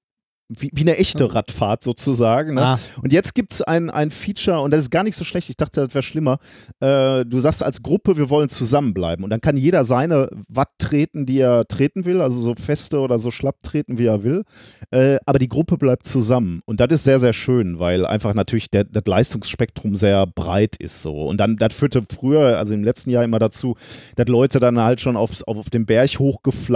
wie, 0.59 0.71
wie 0.73 0.83
eine 0.83 0.97
echte 0.97 1.33
Radfahrt 1.35 1.85
sozusagen. 1.85 2.55
Ne? 2.55 2.63
Ah. 2.63 2.79
Und 3.03 3.13
jetzt 3.13 3.35
gibt 3.35 3.53
es 3.53 3.63
ein, 3.63 3.91
ein 3.91 4.11
Feature, 4.11 4.61
und 4.61 4.73
das 4.73 4.83
ist 4.83 4.91
gar 4.91 5.05
nicht 5.05 5.17
so 5.17 5.25
schlecht, 5.25 5.49
ich 5.49 5.57
dachte, 5.57 5.83
das 5.83 5.95
wäre 5.95 6.03
schlimmer. 6.03 6.39
Äh, 6.81 7.25
du 7.25 7.39
sagst 7.41 7.63
als 7.63 7.83
Gruppe, 7.83 8.17
wir 8.17 8.31
wollen 8.31 8.49
zusammenbleiben. 8.49 9.25
Und 9.25 9.31
dann 9.31 9.41
kann 9.41 9.57
jeder 9.57 9.85
seine 9.85 10.29
Watt 10.49 10.71
treten, 10.79 11.27
die 11.27 11.39
er 11.39 11.67
treten 11.69 12.05
will, 12.05 12.21
also 12.21 12.41
so 12.41 12.55
feste 12.55 12.99
oder 13.01 13.19
so 13.19 13.31
schlapp 13.31 13.63
treten, 13.63 13.99
wie 13.99 14.07
er 14.07 14.25
will. 14.25 14.43
Äh, 14.91 15.19
aber 15.27 15.39
die 15.39 15.49
Gruppe 15.49 15.79
bleibt 15.79 16.07
zusammen. 16.07 16.63
Und 16.67 16.81
das 16.81 16.89
ist 16.91 17.05
sehr, 17.05 17.21
sehr 17.21 17.33
schön, 17.33 17.79
weil 17.79 18.05
einfach 18.05 18.35
natürlich 18.35 18.71
der, 18.71 18.85
das 18.85 19.05
Leistungsspektrum 19.07 19.97
sehr 19.97 20.27
breit 20.27 20.77
ist. 20.77 21.03
so. 21.03 21.23
Und 21.23 21.39
dann, 21.39 21.57
das 21.57 21.73
führte 21.73 22.03
früher, 22.11 22.59
also 22.59 22.75
im 22.75 22.83
letzten 22.83 23.11
Jahr 23.11 23.25
immer 23.25 23.39
dazu, 23.39 23.77
dass 24.17 24.27
Leute 24.27 24.59
dann 24.59 24.81
halt 24.81 25.01
schon 25.01 25.17
aufs, 25.17 25.43
auf, 25.43 25.59
auf 25.59 25.71
den 25.71 25.87
Berg 25.87 26.19
hochgeflogen 26.19 26.71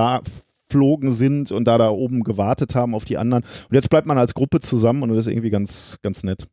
geflogen 0.67 1.13
sind 1.13 1.53
und 1.53 1.65
da 1.67 1.79
da 1.79 1.91
oben 1.91 2.25
gewartet 2.25 2.75
haben 2.75 2.95
auf 2.95 3.05
die 3.05 3.19
anderen. 3.19 3.45
Und 3.45 3.75
jetzt 3.75 3.91
bleibt 3.91 4.07
man 4.07 4.19
als 4.19 4.35
Gruppe 4.35 4.61
zusammen 4.61 5.03
und 5.03 5.11
das 5.11 5.27
ist 5.27 5.33
irgendwie 5.33 5.51
ganz, 5.51 5.99
ganz 6.03 6.23
nett. 6.23 6.49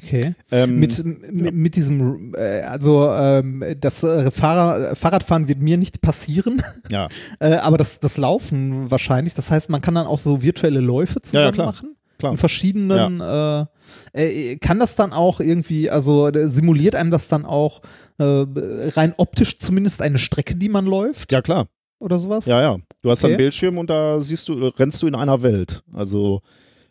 Okay. 0.00 0.34
Ähm, 0.52 0.78
mit, 0.78 1.04
mit, 1.04 1.44
ja. 1.46 1.50
mit, 1.50 1.74
diesem, 1.74 2.32
äh, 2.36 2.60
also 2.60 3.10
ähm, 3.12 3.64
das 3.80 4.04
äh, 4.04 4.30
Fahrrad, 4.30 4.96
Fahrradfahren 4.96 5.48
wird 5.48 5.60
mir 5.60 5.76
nicht 5.76 6.00
passieren. 6.00 6.62
Ja. 6.90 7.08
äh, 7.40 7.54
aber 7.56 7.76
das, 7.76 8.00
das 8.00 8.16
Laufen 8.16 8.90
wahrscheinlich. 8.90 9.34
Das 9.34 9.50
heißt, 9.50 9.68
man 9.68 9.82
kann 9.82 9.94
dann 9.94 10.06
auch 10.06 10.18
so 10.18 10.42
virtuelle 10.42 10.80
Läufe 10.80 11.20
zusammen 11.20 11.44
ja, 11.44 11.52
klar. 11.52 11.66
machen. 11.66 11.96
Klar. 12.18 12.32
In 12.32 12.38
verschiedenen, 12.38 13.18
ja. 13.18 13.68
Äh, 14.14 14.52
äh, 14.52 14.56
kann 14.56 14.78
das 14.78 14.96
dann 14.96 15.12
auch 15.12 15.40
irgendwie, 15.40 15.90
also 15.90 16.28
äh, 16.28 16.48
simuliert 16.48 16.94
einem 16.94 17.10
das 17.10 17.28
dann 17.28 17.44
auch 17.44 17.82
rein 18.20 19.14
optisch 19.16 19.58
zumindest 19.58 20.02
eine 20.02 20.18
Strecke, 20.18 20.56
die 20.56 20.68
man 20.68 20.86
läuft? 20.86 21.30
Ja, 21.30 21.40
klar 21.40 21.68
oder 21.98 22.18
sowas? 22.18 22.46
Ja, 22.46 22.60
ja. 22.60 22.76
Du 23.02 23.10
hast 23.10 23.24
okay. 23.24 23.32
einen 23.32 23.38
Bildschirm 23.38 23.78
und 23.78 23.90
da 23.90 24.20
siehst 24.20 24.48
du, 24.48 24.68
rennst 24.68 25.02
du 25.02 25.06
in 25.06 25.14
einer 25.14 25.42
Welt. 25.42 25.82
Also 25.92 26.42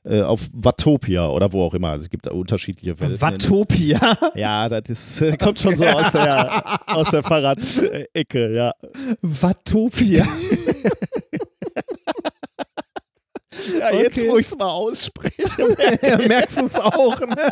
äh, 0.04 0.22
auf 0.22 0.48
Watopia 0.54 1.28
oder 1.30 1.52
wo 1.52 1.64
auch 1.64 1.74
immer. 1.74 1.90
Also 1.90 2.06
es 2.06 2.10
gibt 2.10 2.26
da 2.26 2.32
unterschiedliche 2.32 3.00
Welten. 3.00 3.22
Watopia? 3.22 4.18
Ja, 4.36 4.70
das 4.70 4.90
ist, 4.90 5.22
äh, 5.22 5.38
kommt 5.38 5.60
schon 5.60 5.76
so 5.76 5.86
aus 5.86 6.12
der, 6.12 6.80
aus 6.88 7.12
der 7.12 7.24
Fahrradecke, 7.24 8.54
ja. 8.54 8.72
Watopia. 9.22 10.26
ja, 13.80 13.88
okay. 13.88 14.04
jetzt, 14.04 14.28
wo 14.28 14.38
ich 14.38 14.46
es 14.46 14.58
mal 14.58 14.70
ausspreche, 14.70 15.44
merkst 16.28 16.58
du 16.58 16.66
es 16.66 16.76
auch, 16.76 17.20
ne? 17.20 17.50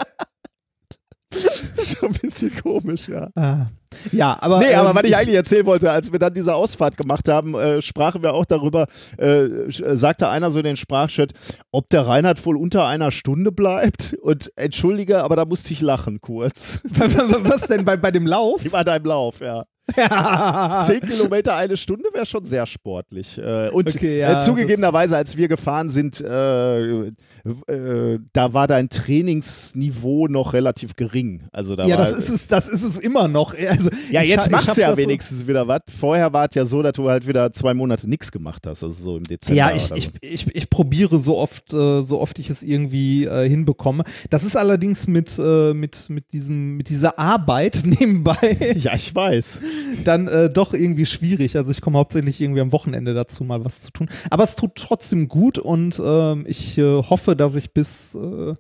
Schon 1.78 2.10
ein 2.10 2.20
bisschen 2.22 2.56
komisch, 2.62 3.08
ja. 3.10 3.30
Ah. 3.36 3.68
Ja, 4.12 4.38
aber. 4.42 4.60
Nee, 4.60 4.74
aber 4.74 4.90
ähm, 4.90 4.96
was 4.96 5.04
ich 5.04 5.16
eigentlich 5.16 5.36
erzählen 5.36 5.66
wollte, 5.66 5.92
als 5.92 6.12
wir 6.12 6.20
dann 6.20 6.34
diese 6.34 6.54
Ausfahrt 6.54 6.98
gemacht 6.98 7.30
haben, 7.30 7.56
äh, 7.56 7.82
sprachen 7.82 8.24
wir 8.24 8.34
auch 8.34 8.46
darüber, 8.46 8.88
äh, 9.18 9.46
äh 9.46 9.96
sagte 9.96 10.30
einer 10.30 10.52
so 10.52 10.60
in 10.60 10.66
den 10.66 10.78
Sprachchat, 10.78 11.32
ob 11.72 11.90
der 11.90 12.08
Reinhard 12.08 12.46
wohl 12.46 12.58
unter 12.58 12.86
einer 12.86 13.12
Stunde 13.12 13.52
bleibt. 13.52 14.16
Und 14.22 14.52
entschuldige, 14.56 15.24
aber 15.24 15.36
da 15.36 15.46
musste 15.46 15.74
ich 15.74 15.82
lachen 15.82 16.20
kurz. 16.22 16.82
Was 16.90 17.68
denn 17.68 17.86
bei, 17.86 17.98
bei 17.98 18.12
dem 18.12 18.28
Lauf? 18.28 18.62
Bei 18.70 18.84
deinem 18.84 19.06
Lauf, 19.06 19.40
ja. 19.40 19.66
Zehn 19.94 21.02
Kilometer 21.02 21.56
eine 21.56 21.78
Stunde 21.78 22.06
wäre 22.12 22.26
schon 22.26 22.44
sehr 22.44 22.66
sportlich. 22.66 23.38
Äh, 23.38 23.70
und 23.70 23.88
okay, 23.88 24.20
ja, 24.20 24.38
äh, 24.38 24.40
zugegebenerweise, 24.40 25.16
als 25.16 25.38
wir 25.38 25.48
gefahren 25.48 25.90
sind, 25.90 26.22
äh, 26.22 27.08
äh, 27.08 28.20
da 28.34 28.54
war 28.54 28.68
dein 28.68 28.90
Trainingsniveau 28.90 30.28
noch 30.28 30.54
relativ 30.54 30.96
gering. 30.96 31.44
Also 31.52 31.76
da 31.76 31.86
ja, 31.86 31.98
das 31.98 32.14
ist 32.14 32.30
es, 32.30 32.48
das 32.48 32.68
ist 32.68 32.84
es 32.84 32.98
immer 32.98 33.28
noch. 33.28 33.54
Also, 33.54 33.90
ja, 34.10 34.22
jetzt 34.22 34.50
machst 34.50 34.76
du 34.78 34.82
ja 34.82 34.96
wenigstens 34.98 35.40
so 35.40 35.48
wieder 35.48 35.68
was. 35.68 35.82
Vorher 35.98 36.34
war 36.34 36.48
es 36.50 36.56
ja 36.56 36.66
so, 36.66 36.82
dass 36.82 36.94
du 36.94 37.10
halt 37.10 37.28
wieder 37.28 37.52
zwei 37.54 37.74
Monate 37.74 38.10
nichts 38.10 38.32
gemacht 38.32 38.66
hast, 38.66 38.84
also 38.84 39.04
so 39.04 39.18
im 39.18 39.24
Dezember. 39.24 39.58
Ja, 39.58 39.72
ich, 39.76 39.92
ich, 39.92 40.12
ich, 40.22 40.56
ich, 40.56 40.70
probiere 40.70 41.20
so 41.20 41.38
oft, 41.38 41.74
äh, 41.74 42.02
so 42.02 42.20
oft 42.20 42.40
ich 42.40 42.50
es 42.50 42.64
irgendwie 42.64 43.26
äh, 43.26 43.48
hinbekomme. 43.48 44.04
Das 44.30 44.44
ist 44.44 44.58
allerdings 44.58 45.08
mit, 45.08 45.38
mit, 45.38 46.10
mit, 46.10 46.32
diesem, 46.32 46.78
mit 46.78 46.90
dieser 46.90 47.20
Arbeit 47.20 47.82
nebenbei. 47.86 48.76
Ja, 48.76 48.96
ich 48.96 49.14
weiß 49.14 49.62
dann 50.04 50.28
äh, 50.28 50.50
doch 50.50 50.74
irgendwie 50.74 51.06
schwierig. 51.06 51.58
Also 51.58 51.72
ich 51.72 51.82
komme 51.82 51.98
hauptsächlich 51.98 52.42
irgendwie 52.42 52.62
am 52.62 52.72
Wochenende 52.72 53.14
dazu, 53.14 53.44
mal 53.44 53.64
was 53.66 53.82
zu 53.82 53.92
tun. 53.92 54.10
Aber 54.30 54.44
es 54.44 54.56
tut 54.56 54.76
trotzdem 54.76 55.28
gut 55.28 55.58
und 55.58 56.00
äh, 56.00 56.42
ich 56.50 56.78
äh, 56.78 57.02
hoffe, 57.02 57.36
dass 57.36 57.56
ich 57.56 57.74
bis 57.74 58.16
äh, 58.16 58.54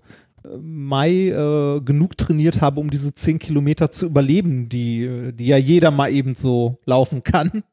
Mai 0.62 1.30
äh, 1.30 1.82
genug 1.82 2.18
trainiert 2.18 2.62
habe, 2.62 2.80
um 2.80 2.92
diese 2.92 3.14
10 3.14 3.40
Kilometer 3.40 3.90
zu 3.90 4.06
überleben, 4.06 4.70
die, 4.70 5.32
die 5.34 5.48
ja 5.48 5.58
jeder 5.58 5.92
mal 5.92 6.12
eben 6.12 6.36
so 6.36 6.78
laufen 6.86 7.24
kann. 7.24 7.64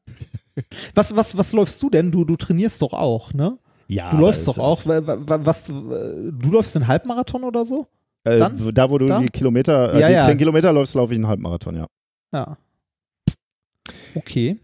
was, 0.95 1.15
was, 1.15 1.37
was 1.37 1.53
läufst 1.53 1.81
du 1.81 1.89
denn? 1.89 2.11
Du, 2.11 2.25
du 2.25 2.35
trainierst 2.35 2.81
doch 2.81 2.93
auch, 2.93 3.33
ne? 3.33 3.57
Ja. 3.87 4.11
Du 4.11 4.17
läufst 4.17 4.47
doch 4.47 4.57
auch. 4.57 4.81
Was, 4.85 5.67
du 5.67 6.51
läufst 6.51 6.75
einen 6.75 6.87
Halbmarathon 6.87 7.43
oder 7.43 7.65
so? 7.65 7.87
Äh, 8.23 8.39
da, 8.73 8.89
wo 8.89 8.97
du 8.97 9.07
da? 9.07 9.19
die 9.19 9.27
Kilometer, 9.27 9.93
äh, 9.93 9.99
ja, 9.99 10.07
die 10.07 10.13
ja. 10.13 10.21
10 10.21 10.37
Kilometer 10.37 10.71
läufst, 10.71 10.95
laufe 10.95 11.13
ich 11.13 11.17
einen 11.17 11.27
Halbmarathon, 11.27 11.75
ja. 11.75 11.87
Ja. 12.33 12.57
Okay. 14.15 14.55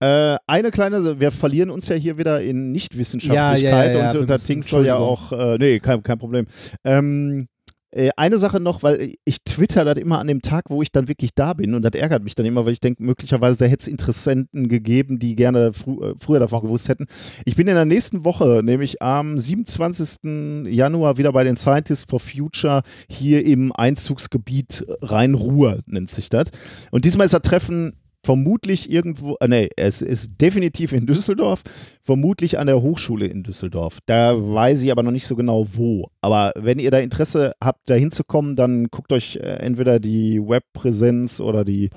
Äh, 0.00 0.36
eine 0.46 0.70
kleine, 0.70 1.20
wir 1.20 1.30
verlieren 1.30 1.70
uns 1.70 1.88
ja 1.88 1.96
hier 1.96 2.18
wieder 2.18 2.42
in 2.42 2.72
Nichtwissenschaftlichkeit 2.72 3.62
Ja, 3.62 3.84
ja, 3.84 4.04
ja, 4.04 4.10
und, 4.10 4.16
und 4.18 4.30
das 4.30 4.46
Ding 4.46 4.62
soll 4.62 4.86
ja 4.86 4.96
auch, 4.96 5.32
äh, 5.32 5.56
nee, 5.58 5.78
kein, 5.78 6.02
kein 6.02 6.18
Problem. 6.18 6.46
Ähm, 6.84 7.46
äh, 7.94 8.10
eine 8.16 8.38
Sache 8.38 8.58
noch, 8.58 8.82
weil 8.82 9.14
ich 9.24 9.44
twitter 9.44 9.84
das 9.84 9.98
immer 9.98 10.18
an 10.18 10.26
dem 10.26 10.42
Tag, 10.42 10.64
wo 10.68 10.82
ich 10.82 10.90
dann 10.90 11.06
wirklich 11.06 11.30
da 11.34 11.54
bin 11.54 11.74
und 11.74 11.82
das 11.82 11.92
ärgert 11.94 12.24
mich 12.24 12.34
dann 12.34 12.44
immer, 12.44 12.66
weil 12.66 12.72
ich 12.72 12.80
denke, 12.80 13.04
möglicherweise 13.04 13.58
da 13.58 13.66
hätte 13.66 13.82
es 13.82 13.86
Interessenten 13.86 14.68
gegeben, 14.68 15.20
die 15.20 15.36
gerne 15.36 15.72
frü 15.72 16.10
äh, 16.10 16.14
früher 16.18 16.40
davon 16.40 16.62
gewusst 16.62 16.88
hätten. 16.88 17.06
Ich 17.44 17.54
bin 17.54 17.68
in 17.68 17.74
der 17.74 17.84
nächsten 17.84 18.24
Woche, 18.24 18.62
nämlich 18.64 19.00
am 19.00 19.38
27. 19.38 20.66
Januar 20.66 21.18
wieder 21.18 21.32
bei 21.32 21.44
den 21.44 21.56
Scientists 21.56 22.04
for 22.08 22.18
Future 22.18 22.82
hier 23.08 23.44
im 23.46 23.72
Einzugsgebiet 23.72 24.84
Rhein-Ruhr, 25.00 25.80
nennt 25.86 26.10
sich 26.10 26.28
das. 26.28 26.50
Und 26.90 27.04
diesmal 27.04 27.26
ist 27.26 27.34
das 27.34 27.42
Treffen 27.42 27.92
vermutlich 28.24 28.90
irgendwo, 28.90 29.36
äh, 29.40 29.48
nee, 29.48 29.68
es 29.76 30.02
ist 30.02 30.40
definitiv 30.40 30.92
in 30.92 31.06
Düsseldorf, 31.06 31.62
vermutlich 32.02 32.58
an 32.58 32.66
der 32.66 32.82
Hochschule 32.82 33.26
in 33.26 33.42
Düsseldorf. 33.42 33.98
Da 34.06 34.34
weiß 34.36 34.82
ich 34.82 34.90
aber 34.90 35.02
noch 35.02 35.10
nicht 35.10 35.26
so 35.26 35.36
genau 35.36 35.66
wo. 35.72 36.08
Aber 36.20 36.52
wenn 36.56 36.78
ihr 36.78 36.90
da 36.90 36.98
Interesse 36.98 37.54
habt, 37.62 37.88
da 37.88 37.94
hinzukommen, 37.94 38.56
dann 38.56 38.88
guckt 38.88 39.12
euch 39.12 39.36
äh, 39.36 39.40
entweder 39.40 40.00
die 40.00 40.40
Webpräsenz 40.40 41.40
oder 41.40 41.64
die 41.64 41.90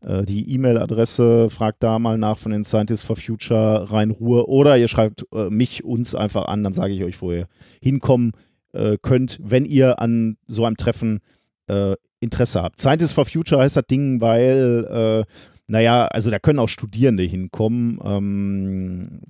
äh, 0.00 0.22
die 0.22 0.52
E-Mail-Adresse, 0.54 1.50
fragt 1.50 1.82
da 1.82 1.98
mal 1.98 2.18
nach 2.18 2.38
von 2.38 2.52
den 2.52 2.64
Scientists 2.64 3.04
for 3.04 3.16
Future 3.16 3.90
Rhein-Ruhr 3.90 4.48
oder 4.48 4.76
ihr 4.76 4.88
schreibt 4.88 5.24
äh, 5.32 5.50
mich, 5.50 5.84
uns 5.84 6.14
einfach 6.14 6.46
an, 6.46 6.62
dann 6.62 6.72
sage 6.72 6.94
ich 6.94 7.02
euch, 7.02 7.20
wo 7.20 7.32
ihr 7.32 7.46
hinkommen 7.82 8.32
äh, 8.72 8.96
könnt, 9.00 9.38
wenn 9.42 9.64
ihr 9.64 10.00
an 10.00 10.36
so 10.46 10.64
einem 10.64 10.76
Treffen 10.76 11.20
äh, 11.66 11.96
Interesse 12.20 12.62
habt. 12.62 12.80
Scientists 12.80 13.12
for 13.12 13.24
Future 13.24 13.60
heißt 13.60 13.76
das 13.76 13.86
Ding, 13.86 14.20
weil, 14.20 15.24
äh, 15.26 15.32
naja, 15.68 16.06
also 16.06 16.30
da 16.30 16.38
können 16.38 16.58
auch 16.58 16.68
Studierende 16.68 17.22
hinkommen 17.22 17.98
ähm, 18.02 19.20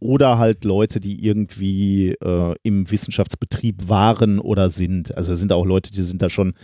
oder 0.00 0.38
halt 0.38 0.64
Leute, 0.64 0.98
die 1.00 1.24
irgendwie 1.24 2.10
äh, 2.12 2.54
im 2.62 2.90
Wissenschaftsbetrieb 2.90 3.88
waren 3.88 4.38
oder 4.38 4.68
sind. 4.70 5.16
Also 5.16 5.32
da 5.32 5.36
sind 5.36 5.52
auch 5.52 5.64
Leute, 5.64 5.90
die 5.92 6.02
sind 6.02 6.22
da 6.22 6.28
schon 6.30 6.54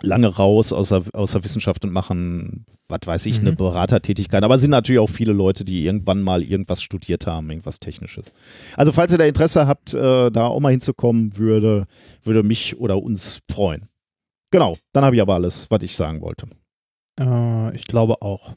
lange 0.00 0.28
raus 0.28 0.72
aus 0.72 0.90
der, 0.90 1.02
aus 1.12 1.32
der 1.32 1.42
Wissenschaft 1.42 1.84
und 1.84 1.92
machen, 1.92 2.64
was 2.88 3.00
weiß 3.04 3.26
ich, 3.26 3.40
eine 3.40 3.50
Mhm. 3.52 3.56
Beratertätigkeit. 3.56 4.44
Aber 4.44 4.54
es 4.54 4.60
sind 4.60 4.70
natürlich 4.70 5.00
auch 5.00 5.08
viele 5.10 5.32
Leute, 5.32 5.64
die 5.64 5.84
irgendwann 5.84 6.22
mal 6.22 6.42
irgendwas 6.42 6.80
studiert 6.82 7.26
haben, 7.26 7.50
irgendwas 7.50 7.80
Technisches. 7.80 8.26
Also 8.76 8.92
falls 8.92 9.10
ihr 9.10 9.18
da 9.18 9.24
Interesse 9.24 9.66
habt, 9.66 9.94
äh, 9.94 10.30
da 10.30 10.46
auch 10.46 10.60
mal 10.60 10.70
hinzukommen, 10.70 11.36
würde, 11.36 11.86
würde 12.22 12.44
mich 12.44 12.78
oder 12.78 13.02
uns 13.02 13.40
freuen. 13.50 13.88
Genau, 14.52 14.76
dann 14.92 15.04
habe 15.04 15.16
ich 15.16 15.22
aber 15.22 15.34
alles, 15.34 15.68
was 15.70 15.82
ich 15.82 15.96
sagen 15.96 16.20
wollte. 16.20 16.46
Äh, 17.18 17.74
ich 17.74 17.84
glaube 17.86 18.22
auch. 18.22 18.54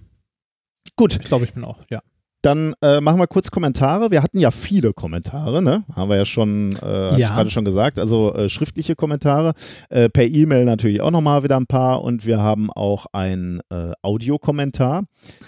Gut, 0.95 1.13
Ich 1.19 1.27
glaube, 1.27 1.45
ich 1.45 1.53
bin 1.53 1.63
auch, 1.63 1.79
ja. 1.89 2.01
dann 2.43 2.73
äh, 2.81 3.01
machen 3.01 3.19
wir 3.19 3.27
kurz 3.27 3.49
Kommentare. 3.49 4.11
Wir 4.11 4.21
hatten 4.21 4.37
ja 4.39 4.51
viele 4.51 4.93
Kommentare, 4.93 5.61
ne? 5.63 5.83
Haben 5.95 6.09
wir 6.09 6.17
ja 6.17 6.25
schon, 6.25 6.75
äh, 6.81 7.17
Ja. 7.19 7.29
gerade 7.35 7.49
schon 7.49 7.65
gesagt. 7.65 7.97
Also 7.99 8.33
äh, 8.35 8.49
schriftliche 8.49 8.95
Kommentare. 8.95 9.53
Äh, 9.89 10.09
per 10.09 10.25
E-Mail 10.25 10.65
natürlich 10.65 11.01
auch 11.01 11.11
nochmal 11.11 11.43
wieder 11.43 11.57
ein 11.57 11.65
paar 11.67 12.03
und 12.03 12.25
wir 12.25 12.39
haben 12.39 12.71
auch 12.71 13.05
ein 13.13 13.61
äh, 13.71 13.91
Audiokommentar. 14.01 15.05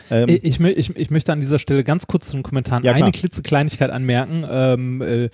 Ähm, 0.09 0.29
Ich, 0.29 0.59
ich, 0.59 0.95
ich, 0.95 1.11
möchte 1.11 1.31
an 1.33 1.39
dieser 1.39 1.59
Stelle 1.59 1.83
ganz 1.83 2.07
kurz 2.07 2.27
zu 2.27 2.33
den 2.33 2.43
Kommentaren 2.43 2.83
Ja, 2.83 2.93
eine 2.93 3.11
klitzekleinigkeit 3.11 3.89
anmerken. 3.91 4.45
Ähm, 4.49 5.01
äh, 5.01 5.25
äh, 5.25 5.29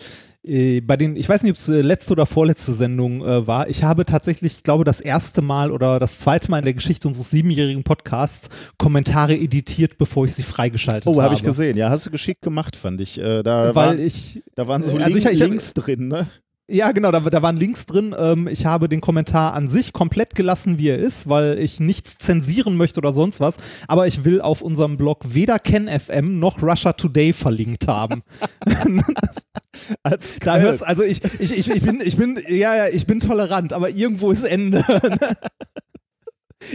bei 0.81 0.97
den, 0.97 1.15
ich 1.15 1.29
weiß 1.29 1.43
nicht, 1.43 1.51
ob 1.51 1.57
es 1.57 1.69
äh, 1.69 1.81
letzte 1.81 2.13
oder 2.13 2.25
vorletzte 2.25 2.73
Sendung 2.73 3.23
äh, 3.23 3.45
war. 3.45 3.69
Ich 3.69 3.83
habe 3.83 4.05
tatsächlich, 4.05 4.55
ich 4.57 4.63
glaube, 4.63 4.83
das 4.83 4.99
erste 4.99 5.41
Mal 5.41 5.71
oder 5.71 5.99
das 5.99 6.19
zweite 6.19 6.49
Mal 6.49 6.59
in 6.59 6.65
der 6.65 6.73
Geschichte 6.73 7.07
unseres 7.07 7.29
siebenjährigen 7.29 7.83
Podcasts 7.83 8.49
Kommentare 8.77 9.35
editiert, 9.35 9.97
bevor 9.97 10.25
ich 10.25 10.33
sie 10.33 10.43
freigeschaltet 10.43 11.07
oh, 11.07 11.11
habe. 11.11 11.23
habe 11.23 11.35
ich 11.35 11.43
gesehen. 11.43 11.77
Ja, 11.77 11.89
hast 11.89 12.07
du 12.07 12.11
geschickt 12.11 12.41
gemacht, 12.41 12.75
fand 12.75 12.99
ich. 13.01 13.19
Äh, 13.19 13.43
da, 13.43 13.75
Weil 13.75 13.75
waren, 13.75 13.99
ich, 13.99 14.41
da 14.55 14.67
waren 14.67 14.81
so 14.81 14.93
also 14.93 15.17
Link, 15.17 15.29
ich- 15.29 15.33
ich 15.33 15.39
Links 15.39 15.73
drin, 15.73 16.07
ne? 16.07 16.27
ja 16.69 16.91
genau, 16.91 17.11
da, 17.11 17.19
da 17.19 17.41
waren 17.41 17.57
Links 17.57 17.85
drin. 17.85 18.15
Ähm, 18.17 18.47
ich 18.47 18.65
habe 18.65 18.89
den 18.89 19.01
Kommentar 19.01 19.53
an 19.53 19.69
sich 19.69 19.93
komplett 19.93 20.35
gelassen, 20.35 20.77
wie 20.77 20.89
er 20.89 20.97
ist, 20.97 21.27
weil 21.29 21.59
ich 21.59 21.79
nichts 21.79 22.17
zensieren 22.17 22.77
möchte 22.77 22.99
oder 22.99 23.11
sonst 23.11 23.39
was. 23.39 23.57
Aber 23.87 24.07
ich 24.07 24.23
will 24.23 24.41
auf 24.41 24.61
unserem 24.61 24.97
Blog 24.97 25.25
weder 25.29 25.59
KenFM 25.59 26.39
noch 26.39 26.61
Russia 26.61 26.93
Today 26.93 27.33
verlinkt 27.33 27.87
haben. 27.87 28.23
Als 30.03 30.35
Da 30.39 30.57
hört's, 30.59 30.81
also 30.81 31.03
ich, 31.03 31.23
ich, 31.39 31.57
ich, 31.57 31.69
ich 31.69 31.81
bin, 31.81 32.01
ich 32.03 32.17
bin, 32.17 32.41
ja, 32.47 32.75
ja, 32.75 32.87
ich 32.87 33.05
bin 33.07 33.19
tolerant, 33.19 33.73
aber 33.73 33.89
irgendwo 33.89 34.31
ist 34.31 34.43
Ende. 34.43 34.83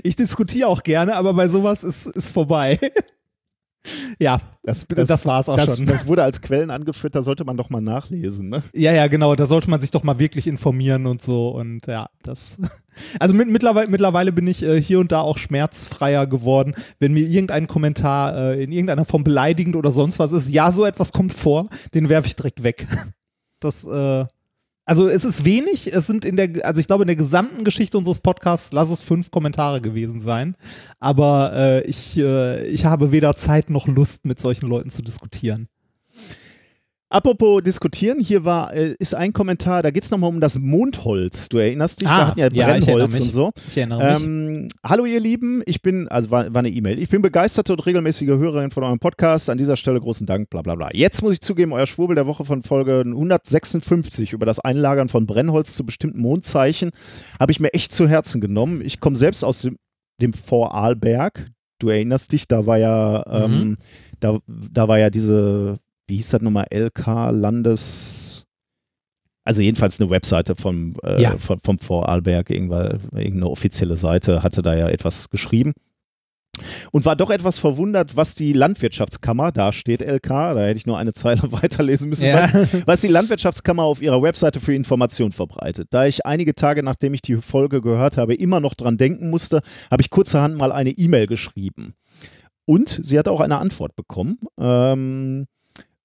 Ich 0.02 0.16
diskutiere 0.16 0.68
auch 0.68 0.82
gerne, 0.82 1.14
aber 1.14 1.34
bei 1.34 1.46
sowas 1.48 1.84
ist, 1.84 2.06
ist 2.06 2.30
vorbei. 2.30 2.80
Ja, 4.18 4.40
Das, 4.62 4.86
das, 4.88 5.08
das, 5.08 5.26
war 5.26 5.40
es 5.40 5.48
auch 5.48 5.56
das, 5.56 5.76
schon. 5.76 5.86
das 5.86 6.06
wurde 6.06 6.22
als 6.22 6.40
Quellen 6.40 6.70
angeführt, 6.70 7.14
da 7.14 7.22
sollte 7.22 7.44
man 7.44 7.56
doch 7.56 7.68
mal 7.68 7.80
nachlesen, 7.82 8.48
ne? 8.48 8.62
Ja, 8.74 8.92
ja, 8.92 9.06
genau. 9.08 9.34
Da 9.34 9.46
sollte 9.46 9.68
man 9.68 9.80
sich 9.80 9.90
doch 9.90 10.02
mal 10.02 10.18
wirklich 10.18 10.46
informieren 10.46 11.06
und 11.06 11.20
so. 11.20 11.48
Und 11.50 11.86
ja, 11.86 12.08
das. 12.22 12.58
Also 13.18 13.34
mit, 13.34 13.48
mittlerweile, 13.48 13.90
mittlerweile 13.90 14.30
bin 14.30 14.46
ich 14.46 14.62
äh, 14.62 14.80
hier 14.80 15.00
und 15.00 15.10
da 15.10 15.20
auch 15.20 15.36
schmerzfreier 15.36 16.28
geworden, 16.28 16.74
wenn 17.00 17.12
mir 17.12 17.26
irgendein 17.26 17.66
Kommentar 17.66 18.36
äh, 18.36 18.62
in 18.62 18.70
irgendeiner 18.70 19.04
Form 19.04 19.24
beleidigend 19.24 19.74
oder 19.74 19.90
sonst 19.90 20.20
was 20.20 20.30
ist. 20.30 20.48
Ja, 20.48 20.70
so 20.70 20.84
etwas 20.84 21.12
kommt 21.12 21.34
vor, 21.34 21.68
den 21.92 22.08
werfe 22.08 22.28
ich 22.28 22.36
direkt 22.36 22.62
weg. 22.62 22.86
Das, 23.60 23.82
äh, 23.84 24.26
also 24.86 25.08
es 25.08 25.24
ist 25.24 25.44
wenig. 25.44 25.92
Es 25.92 26.06
sind 26.06 26.24
in 26.24 26.36
der, 26.36 26.64
also 26.64 26.80
ich 26.80 26.86
glaube 26.86 27.04
in 27.04 27.08
der 27.08 27.16
gesamten 27.16 27.64
Geschichte 27.64 27.96
unseres 27.96 28.20
Podcasts 28.20 28.72
lass 28.72 28.90
es 28.90 29.00
fünf 29.00 29.30
Kommentare 29.30 29.80
gewesen 29.80 30.20
sein. 30.20 30.56
Aber 31.00 31.52
äh, 31.54 31.86
ich, 31.86 32.16
äh, 32.18 32.66
ich 32.66 32.84
habe 32.84 33.12
weder 33.12 33.34
Zeit 33.36 33.70
noch 33.70 33.86
Lust, 33.86 34.26
mit 34.26 34.38
solchen 34.38 34.66
Leuten 34.68 34.90
zu 34.90 35.02
diskutieren. 35.02 35.68
Apropos 37.14 37.62
diskutieren, 37.62 38.18
hier 38.18 38.44
war, 38.44 38.74
äh, 38.74 38.96
ist 38.98 39.14
ein 39.14 39.32
Kommentar, 39.32 39.84
da 39.84 39.92
geht 39.92 40.02
es 40.02 40.10
nochmal 40.10 40.30
um 40.30 40.40
das 40.40 40.58
Mondholz. 40.58 41.48
Du 41.48 41.58
erinnerst 41.58 42.00
dich, 42.00 42.08
wir 42.08 42.12
Ah, 42.12 42.26
hatten 42.26 42.40
ja 42.40 42.48
ja, 42.52 42.66
Brennholz 42.72 43.12
mich. 43.14 43.22
und 43.22 43.30
so. 43.30 43.52
Ich 43.68 43.76
erinnere 43.76 44.14
mich. 44.14 44.22
Ähm, 44.24 44.68
hallo 44.84 45.04
ihr 45.04 45.20
Lieben, 45.20 45.62
ich 45.64 45.80
bin, 45.80 46.08
also 46.08 46.32
war, 46.32 46.52
war 46.52 46.58
eine 46.58 46.70
E-Mail, 46.70 46.98
ich 46.98 47.08
bin 47.10 47.22
begeisterte 47.22 47.72
und 47.72 47.86
regelmäßige 47.86 48.26
Hörerin 48.30 48.72
von 48.72 48.82
eurem 48.82 48.98
Podcast. 48.98 49.48
An 49.48 49.58
dieser 49.58 49.76
Stelle 49.76 50.00
großen 50.00 50.26
Dank, 50.26 50.50
bla 50.50 50.62
bla 50.62 50.74
bla. 50.74 50.88
Jetzt 50.92 51.22
muss 51.22 51.34
ich 51.34 51.40
zugeben, 51.40 51.72
euer 51.72 51.86
Schwurbel 51.86 52.16
der 52.16 52.26
Woche 52.26 52.44
von 52.44 52.62
Folge 52.62 53.02
156 53.06 54.32
über 54.32 54.44
das 54.44 54.58
Einlagern 54.58 55.08
von 55.08 55.24
Brennholz 55.26 55.76
zu 55.76 55.86
bestimmten 55.86 56.20
Mondzeichen 56.20 56.90
habe 57.38 57.52
ich 57.52 57.60
mir 57.60 57.72
echt 57.74 57.92
zu 57.92 58.08
Herzen 58.08 58.40
genommen. 58.40 58.82
Ich 58.84 58.98
komme 58.98 59.14
selbst 59.14 59.44
aus 59.44 59.60
dem, 59.62 59.76
dem 60.20 60.32
Vorarlberg. 60.32 61.46
Du 61.78 61.90
erinnerst 61.90 62.32
dich, 62.32 62.48
da 62.48 62.66
war 62.66 62.78
ja, 62.78 63.24
ähm, 63.44 63.50
Mhm. 63.52 63.76
da, 64.18 64.38
da 64.48 64.88
war 64.88 64.98
ja 64.98 65.10
diese, 65.10 65.78
wie 66.06 66.16
hieß 66.16 66.30
das 66.30 66.42
nochmal, 66.42 66.66
LK 66.72 67.30
Landes. 67.30 68.44
Also 69.46 69.60
jedenfalls 69.62 70.00
eine 70.00 70.08
Webseite 70.10 70.56
vom, 70.56 70.94
äh, 71.04 71.20
Ja. 71.20 71.36
vom, 71.36 71.60
vom 71.62 71.78
Vorarlberg, 71.78 72.48
irgendeine 72.50 73.46
offizielle 73.48 73.96
Seite 73.96 74.42
hatte 74.42 74.62
da 74.62 74.74
ja 74.74 74.88
etwas 74.88 75.28
geschrieben. 75.30 75.72
Und 76.92 77.04
war 77.04 77.16
doch 77.16 77.30
etwas 77.30 77.58
verwundert, 77.58 78.16
was 78.16 78.36
die 78.36 78.52
Landwirtschaftskammer, 78.52 79.50
da 79.50 79.72
steht 79.72 80.00
LK, 80.02 80.28
da 80.54 80.60
hätte 80.60 80.76
ich 80.78 80.86
nur 80.86 80.96
eine 80.96 81.12
Zeile 81.12 81.42
weiterlesen 81.52 82.08
müssen, 82.08 82.26
Ja. 82.28 82.48
was, 82.54 82.86
was 82.86 83.00
die 83.00 83.08
Landwirtschaftskammer 83.08 83.82
auf 83.82 84.00
ihrer 84.00 84.22
Webseite 84.22 84.60
für 84.60 84.72
Informationen 84.72 85.32
verbreitet. 85.32 85.88
Da 85.90 86.06
ich 86.06 86.24
einige 86.24 86.54
Tage, 86.54 86.84
nachdem 86.84 87.12
ich 87.12 87.22
die 87.22 87.36
Folge 87.42 87.80
gehört 87.80 88.16
habe, 88.18 88.34
immer 88.34 88.60
noch 88.60 88.74
dran 88.74 88.96
denken 88.96 89.30
musste, 89.30 89.62
habe 89.90 90.00
ich 90.00 90.10
kurzerhand 90.10 90.56
mal 90.56 90.70
eine 90.70 90.90
E-Mail 90.90 91.26
geschrieben. 91.26 91.94
Und 92.66 93.00
sie 93.02 93.18
hat 93.18 93.26
auch 93.28 93.40
eine 93.40 93.58
Antwort 93.58 93.96
bekommen. 93.96 94.38
Ähm, 94.58 95.46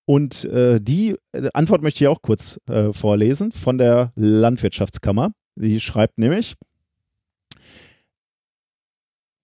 und 0.10 0.44
äh, 0.46 0.82
die 0.82 1.18
äh, 1.34 1.50
Antwort 1.54 1.84
möchte 1.84 2.04
ich 2.04 2.08
auch 2.08 2.24
kurz 2.24 2.60
äh, 2.68 2.92
vorlesen 2.94 3.52
von 3.52 3.78
der 3.78 4.12
Landwirtschaftskammer. 4.16 5.34
Die 5.56 5.80
schreibt 5.80 6.18
nämlich, 6.18 6.56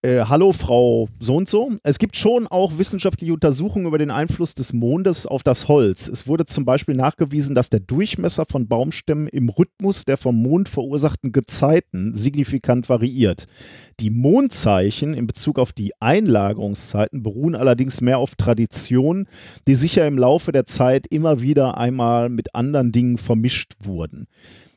äh, 0.06 0.26
Hallo 0.26 0.52
Frau 0.52 1.10
so 1.20 1.36
und 1.36 1.50
so. 1.50 1.72
Es 1.84 1.98
gibt 1.98 2.16
schon 2.16 2.46
auch 2.48 2.78
wissenschaftliche 2.78 3.34
Untersuchungen 3.34 3.88
über 3.88 3.98
den 3.98 4.12
Einfluss 4.12 4.54
des 4.54 4.72
Mondes 4.72 5.26
auf 5.26 5.42
das 5.42 5.68
Holz. 5.68 6.08
Es 6.08 6.28
wurde 6.28 6.46
zum 6.46 6.64
Beispiel 6.64 6.96
nachgewiesen, 6.96 7.56
dass 7.56 7.72
der 7.72 7.80
Durchmesser 7.80 8.46
von 8.48 8.68
Baumstämmen 8.68 9.28
im 9.28 9.50
Rhythmus 9.50 10.06
der 10.06 10.18
vom 10.18 10.42
Mond 10.42 10.70
verursachten 10.70 11.32
Gezeiten 11.32 12.14
signifikant 12.14 12.88
variiert. 12.88 13.48
Die 14.00 14.12
Mondzeichen 14.12 15.16
in 15.16 15.26
Bezug 15.26 15.58
auf 15.58 15.74
die 15.74 15.94
Einlagerungszeiten 16.00 17.24
beruhen 17.24 17.56
allerdings 17.56 18.02
mehr 18.02 18.20
auf 18.20 18.36
Traditionen, 18.36 19.28
die 19.68 19.76
sicher 19.76 20.06
im 20.06 20.20
Laufe 20.20 20.52
der 20.52 20.66
Zeit 20.66 21.08
immer 21.08 21.42
wieder 21.42 21.78
einmal 21.78 22.30
mit 22.30 22.54
anderen 22.54 22.92
Dingen 22.92 23.18
vermischt 23.18 23.74
wurden. 23.82 24.28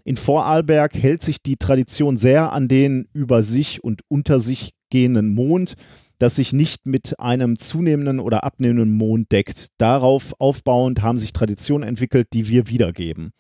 In 0.05 0.17
Vorarlberg 0.17 0.95
hält 0.95 1.23
sich 1.23 1.43
die 1.43 1.57
Tradition 1.57 2.17
sehr 2.17 2.53
an 2.53 2.67
den 2.67 3.09
über 3.13 3.43
sich 3.43 3.85
und 3.85 4.01
unter 4.09 4.41
sich 4.41 4.73
gehenden 4.91 5.35
Mond, 5.35 5.75
das 6.19 6.37
sich 6.37 6.53
nicht 6.53 6.87
mit 6.87 7.19
einem 7.21 7.59
zunehmenden 7.59 8.21
oder 8.21 8.45
abnehmenden 8.45 8.93
Mond 8.93 9.31
deckt. 9.33 9.69
Darauf 9.79 10.35
aufbauend 10.39 11.03
haben 11.03 11.19
sich 11.19 11.33
Traditionen 11.33 11.89
entwickelt, 11.89 12.29
die 12.33 12.49
wir 12.49 12.69
wiedergeben. 12.69 13.33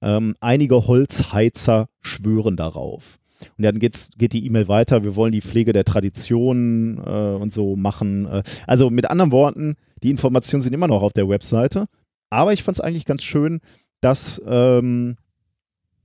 Ähm, 0.00 0.36
einige 0.40 0.86
Holzheizer 0.86 1.88
schwören 2.00 2.56
darauf. 2.56 3.18
Und 3.58 3.64
dann 3.64 3.78
geht's, 3.78 4.10
geht 4.16 4.32
die 4.32 4.46
E-Mail 4.46 4.68
weiter, 4.68 5.04
wir 5.04 5.16
wollen 5.16 5.32
die 5.32 5.42
Pflege 5.42 5.72
der 5.72 5.84
Tradition 5.84 6.98
äh, 7.04 7.10
und 7.10 7.52
so 7.52 7.76
machen. 7.76 8.26
Äh. 8.26 8.42
Also 8.66 8.90
mit 8.90 9.10
anderen 9.10 9.32
Worten, 9.32 9.76
die 10.02 10.10
Informationen 10.10 10.62
sind 10.62 10.72
immer 10.72 10.88
noch 10.88 11.02
auf 11.02 11.12
der 11.12 11.28
Webseite. 11.28 11.86
Aber 12.30 12.52
ich 12.52 12.62
fand 12.62 12.78
es 12.78 12.80
eigentlich 12.80 13.04
ganz 13.04 13.22
schön, 13.22 13.60
dass, 14.00 14.40
ähm, 14.46 15.16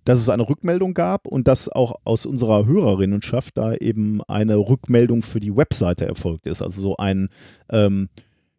dass 0.09 0.17
es 0.17 0.29
eine 0.29 0.49
Rückmeldung 0.49 0.95
gab 0.95 1.27
und 1.27 1.47
dass 1.47 1.69
auch 1.69 1.99
aus 2.03 2.25
unserer 2.25 2.65
Hörerinnenschaft 2.65 3.55
da 3.55 3.75
eben 3.75 4.23
eine 4.23 4.55
Rückmeldung 4.55 5.21
für 5.21 5.39
die 5.39 5.55
Webseite 5.55 6.07
erfolgt 6.07 6.47
ist. 6.47 6.63
Also 6.63 6.81
so 6.81 6.97
ein 6.97 7.29
ähm, 7.69 8.09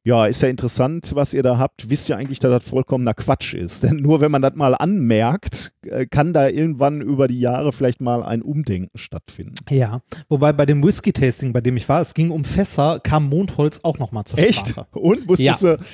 ja, 0.03 0.25
ist 0.27 0.41
ja 0.41 0.49
interessant, 0.49 1.15
was 1.15 1.35
ihr 1.35 1.43
da 1.43 1.59
habt. 1.59 1.91
Wisst 1.91 2.09
ihr 2.09 2.17
eigentlich, 2.17 2.39
dass 2.39 2.51
das 2.51 2.69
vollkommener 2.69 3.13
Quatsch 3.13 3.53
ist? 3.53 3.83
Denn 3.85 3.97
nur 3.97 4.21
wenn 4.21 4.31
man 4.31 4.41
das 4.41 4.55
mal 4.55 4.75
anmerkt, 4.75 5.73
äh, 5.83 6.07
kann 6.07 6.33
da 6.33 6.49
irgendwann 6.49 7.03
über 7.03 7.29
die 7.29 7.39
Jahre 7.39 7.73
vielleicht 7.73 8.01
mal 8.01 8.23
ein 8.23 8.41
Umdenken 8.41 8.99
stattfinden. 8.99 9.57
Ja, 9.69 10.01
wobei 10.31 10.55
bei 10.55 10.65
dem 10.65 10.83
Whisky-Tasting, 10.83 11.53
bei 11.53 11.61
dem 11.61 11.77
ich 11.77 11.87
war, 11.89 12.01
es 12.01 12.15
ging 12.15 12.31
um 12.31 12.45
Fässer, 12.45 13.01
kam 13.03 13.29
Mondholz 13.29 13.81
auch 13.83 13.99
nochmal 13.99 14.25
zur 14.25 14.39
Echt? 14.39 14.69
Sprache. 14.69 14.99
Und? 14.99 15.27
Musstest, 15.27 15.63
Ja. 15.63 15.77
du, 15.77 15.85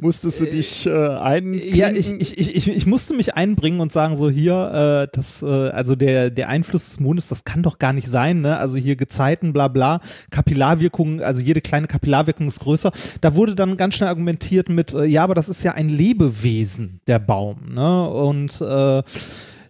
musstest 0.00 0.40
du 0.40 0.44
dich 0.46 0.86
äh, 0.86 0.90
ein... 0.90 1.52
Ja, 1.54 1.90
ich, 1.90 2.12
ich, 2.12 2.38
ich, 2.38 2.68
ich, 2.68 2.86
musste 2.86 3.14
mich 3.14 3.34
einbringen 3.34 3.80
und 3.80 3.90
sagen, 3.90 4.16
so 4.16 4.30
hier, 4.30 5.08
äh, 5.10 5.16
das, 5.16 5.42
äh, 5.42 5.46
also 5.46 5.96
der, 5.96 6.30
der 6.30 6.48
Einfluss 6.48 6.86
des 6.86 7.00
Mondes, 7.00 7.26
das 7.26 7.42
kann 7.42 7.64
doch 7.64 7.78
gar 7.78 7.92
nicht 7.92 8.08
sein, 8.08 8.42
ne? 8.42 8.58
Also 8.58 8.76
hier 8.76 8.94
Gezeiten, 8.94 9.52
bla 9.52 9.66
bla, 9.66 10.00
Kapillarwirkung, 10.30 11.20
also 11.20 11.42
jede 11.42 11.60
kleine 11.60 11.88
Kapillarwirkung 11.88 12.46
ist 12.46 12.60
größer. 12.60 12.92
Da 13.20 13.34
wurde 13.34 13.55
dann 13.56 13.76
ganz 13.76 13.94
schnell 13.94 14.08
argumentiert 14.08 14.68
mit, 14.68 14.94
äh, 14.94 15.04
ja, 15.04 15.24
aber 15.24 15.34
das 15.34 15.48
ist 15.48 15.62
ja 15.62 15.72
ein 15.72 15.88
Lebewesen, 15.88 17.00
der 17.06 17.18
Baum, 17.18 17.58
ne? 17.74 18.08
Und 18.08 18.60
äh, 18.60 19.02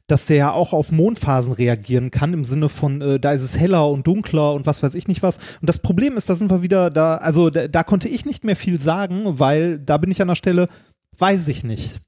dass 0.07 0.27
der 0.27 0.37
ja 0.37 0.53
auch 0.53 0.73
auf 0.73 0.93
Mondphasen 0.93 1.53
reagieren 1.53 2.11
kann, 2.11 2.33
im 2.33 2.45
Sinne 2.45 2.69
von, 2.69 3.01
äh, 3.01 3.19
da 3.19 3.33
ist 3.33 3.43
es 3.43 3.59
heller 3.59 3.89
und 3.89 4.07
dunkler 4.07 4.53
und 4.55 4.67
was 4.67 4.83
weiß 4.83 4.95
ich 4.95 5.09
nicht 5.09 5.23
was. 5.23 5.39
Und 5.61 5.69
das 5.69 5.81
Problem 5.81 6.17
ist, 6.17 6.29
da 6.29 6.35
sind 6.37 6.51
wir 6.51 6.63
wieder 6.63 6.91
da, 6.91 7.17
also 7.17 7.51
da, 7.51 7.67
da 7.67 7.83
konnte 7.83 8.09
ich 8.09 8.25
nicht 8.25 8.45
mehr 8.45 8.57
viel 8.57 8.81
sagen, 8.81 9.39
weil 9.39 9.79
da 9.79 9.97
bin 9.97 10.11
ich 10.11 10.23
an 10.23 10.29
der 10.29 10.37
Stelle, 10.37 10.69
weiß 11.19 11.49
ich 11.49 11.65
nicht. 11.65 12.01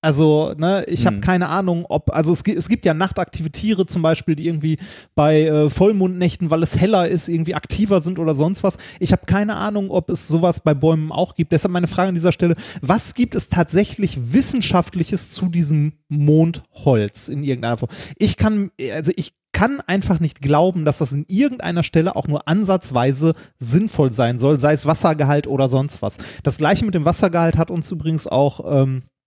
Also, 0.00 0.54
ne, 0.56 0.84
ich 0.86 1.06
habe 1.06 1.16
Hm. 1.16 1.22
keine 1.22 1.48
Ahnung, 1.48 1.84
ob, 1.88 2.14
also 2.14 2.32
es, 2.32 2.42
es 2.42 2.68
gibt 2.68 2.84
ja 2.84 2.94
nachtaktive 2.94 3.50
Tiere 3.50 3.84
zum 3.84 4.00
Beispiel, 4.00 4.36
die 4.36 4.46
irgendwie 4.46 4.78
bei 5.16 5.42
äh, 5.42 5.70
Vollmondnächten, 5.70 6.50
weil 6.50 6.62
es 6.62 6.78
heller 6.78 7.08
ist, 7.08 7.28
irgendwie 7.28 7.54
aktiver 7.54 8.00
sind 8.00 8.20
oder 8.20 8.36
sonst 8.36 8.62
was. 8.62 8.76
Ich 9.00 9.10
habe 9.10 9.26
keine 9.26 9.56
Ahnung, 9.56 9.90
ob 9.90 10.10
es 10.10 10.28
sowas 10.28 10.60
bei 10.60 10.72
Bäumen 10.72 11.10
auch 11.10 11.34
gibt. 11.34 11.50
Deshalb 11.50 11.72
meine 11.72 11.88
Frage 11.88 12.10
an 12.10 12.14
dieser 12.14 12.30
Stelle, 12.30 12.54
was 12.80 13.14
gibt 13.14 13.34
es 13.34 13.48
tatsächlich 13.48 14.32
Wissenschaftliches 14.32 15.30
zu 15.30 15.46
diesem 15.48 15.94
Mondholz 16.08 17.28
in 17.28 17.42
irgendeiner 17.42 17.78
Form? 17.78 17.90
Ich 18.16 18.36
kann, 18.36 18.70
also 18.94 19.10
ich 19.16 19.34
kann 19.52 19.80
einfach 19.80 20.20
nicht 20.20 20.40
glauben, 20.40 20.84
dass 20.84 20.98
das 20.98 21.10
in 21.10 21.24
irgendeiner 21.26 21.82
Stelle 21.82 22.14
auch 22.14 22.28
nur 22.28 22.46
ansatzweise 22.46 23.32
sinnvoll 23.58 24.12
sein 24.12 24.38
soll, 24.38 24.60
sei 24.60 24.74
es 24.74 24.86
Wassergehalt 24.86 25.48
oder 25.48 25.66
sonst 25.66 26.02
was. 26.02 26.18
Das 26.44 26.58
gleiche 26.58 26.84
mit 26.84 26.94
dem 26.94 27.04
Wassergehalt 27.04 27.56
hat 27.56 27.72
uns 27.72 27.90
übrigens 27.90 28.28
auch 28.28 28.60
ähm, 28.82 29.02
äh, 29.02 29.17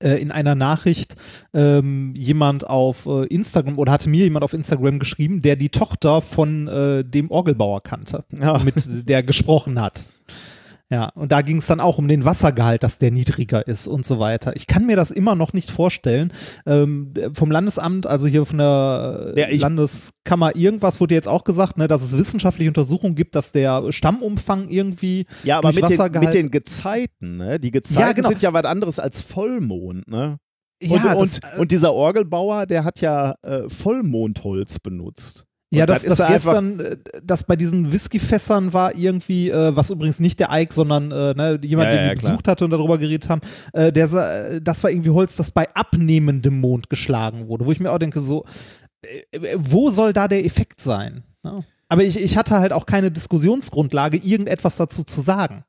in 0.00 0.30
einer 0.30 0.54
Nachricht 0.54 1.14
ähm, 1.54 2.12
jemand 2.16 2.66
auf 2.66 3.06
äh, 3.06 3.24
Instagram 3.26 3.78
oder 3.78 3.92
hatte 3.92 4.08
mir 4.08 4.24
jemand 4.24 4.44
auf 4.44 4.52
Instagram 4.52 4.98
geschrieben, 4.98 5.42
der 5.42 5.56
die 5.56 5.68
Tochter 5.68 6.20
von 6.20 6.68
äh, 6.68 7.04
dem 7.04 7.30
Orgelbauer 7.30 7.82
kannte, 7.82 8.24
Ja. 8.40 8.58
mit 8.58 8.74
der 9.08 9.22
gesprochen 9.22 9.80
hat. 9.80 10.06
Ja, 10.90 11.08
und 11.16 11.32
da 11.32 11.42
ging 11.42 11.56
es 11.56 11.66
dann 11.66 11.80
auch 11.80 11.98
um 11.98 12.06
den 12.06 12.24
Wassergehalt, 12.24 12.84
dass 12.84 12.98
der 12.98 13.10
niedriger 13.10 13.66
ist 13.66 13.88
und 13.88 14.06
so 14.06 14.20
weiter. 14.20 14.54
Ich 14.54 14.68
kann 14.68 14.86
mir 14.86 14.94
das 14.94 15.10
immer 15.10 15.34
noch 15.34 15.52
nicht 15.52 15.70
vorstellen. 15.70 16.32
Ähm, 16.64 17.12
vom 17.32 17.50
Landesamt, 17.50 18.06
also 18.06 18.28
hier 18.28 18.46
von 18.46 18.58
der 18.58 19.32
äh, 19.36 19.40
Ja, 19.40 19.58
Landeskammer 19.58 20.54
irgendwas 20.54 21.00
wurde 21.00 21.14
jetzt 21.14 21.26
auch 21.26 21.42
gesagt, 21.42 21.76
ne, 21.76 21.88
dass 21.88 22.02
es 22.02 22.16
wissenschaftliche 22.16 22.70
Untersuchungen 22.70 23.16
gibt, 23.16 23.34
dass 23.34 23.50
der 23.50 23.90
Stammumfang 23.90 24.68
irgendwie 24.68 25.26
Ja, 25.42 25.58
aber 25.58 25.72
mit 25.72 25.88
den, 25.88 26.20
mit 26.20 26.34
den 26.34 26.50
Gezeiten, 26.52 27.36
ne? 27.36 27.58
Die 27.58 27.72
Gezeiten 27.72 28.00
Ja, 28.00 28.12
genau. 28.12 28.28
sind 28.28 28.42
ja 28.42 28.52
was 28.52 28.64
anderes 28.64 29.00
als 29.00 29.20
Vollmond, 29.20 30.06
ne? 30.06 30.38
Und, 30.82 31.04
ja, 31.04 31.14
und, 31.14 31.42
das, 31.42 31.56
äh, 31.56 31.58
und 31.58 31.72
dieser 31.72 31.94
Orgelbauer, 31.94 32.66
der 32.66 32.84
hat 32.84 33.00
ja 33.00 33.34
äh, 33.42 33.68
Vollmondholz 33.68 34.78
benutzt. 34.78 35.46
Und 35.76 35.80
Ja, 35.80 35.86
das, 35.86 36.04
ist 36.04 36.10
das, 36.12 36.18
ja 36.18 36.26
einfach- 36.26 36.52
gestern, 36.52 36.80
äh, 36.80 36.96
das 37.22 37.44
bei 37.44 37.54
diesen 37.56 37.92
Whiskyfässern 37.92 38.72
war 38.72 38.94
irgendwie, 38.96 39.50
äh, 39.50 39.76
was 39.76 39.90
übrigens 39.90 40.20
nicht 40.20 40.40
der 40.40 40.48
Ike, 40.50 40.72
sondern 40.72 41.10
äh, 41.12 41.34
ne, 41.34 41.58
jemand, 41.62 41.90
Ja, 41.90 41.96
den 41.96 42.04
ja, 42.04 42.10
wir 42.10 42.14
klar. 42.14 42.30
besucht 42.32 42.48
hatte 42.48 42.64
und 42.64 42.70
darüber 42.70 42.98
geredet 42.98 43.28
haben, 43.28 43.40
äh, 43.72 43.92
der, 43.92 44.10
äh, 44.12 44.60
das 44.62 44.82
war 44.82 44.90
irgendwie 44.90 45.10
Holz, 45.10 45.36
das 45.36 45.50
bei 45.50 45.68
abnehmendem 45.74 46.60
Mond 46.60 46.88
geschlagen 46.88 47.48
wurde, 47.48 47.66
wo 47.66 47.72
ich 47.72 47.80
mir 47.80 47.92
auch 47.92 47.98
denke, 47.98 48.20
so, 48.20 48.44
äh, 49.32 49.56
wo 49.56 49.90
soll 49.90 50.12
da 50.12 50.28
der 50.28 50.44
Effekt 50.44 50.80
sein? 50.80 51.22
Ne? 51.42 51.64
Aber 51.88 52.02
ich, 52.02 52.18
ich 52.18 52.36
hatte 52.36 52.58
halt 52.58 52.72
auch 52.72 52.86
keine 52.86 53.10
Diskussionsgrundlage, 53.10 54.16
irgendetwas 54.16 54.76
dazu 54.76 55.02
zu 55.04 55.20
sagen, 55.20 55.64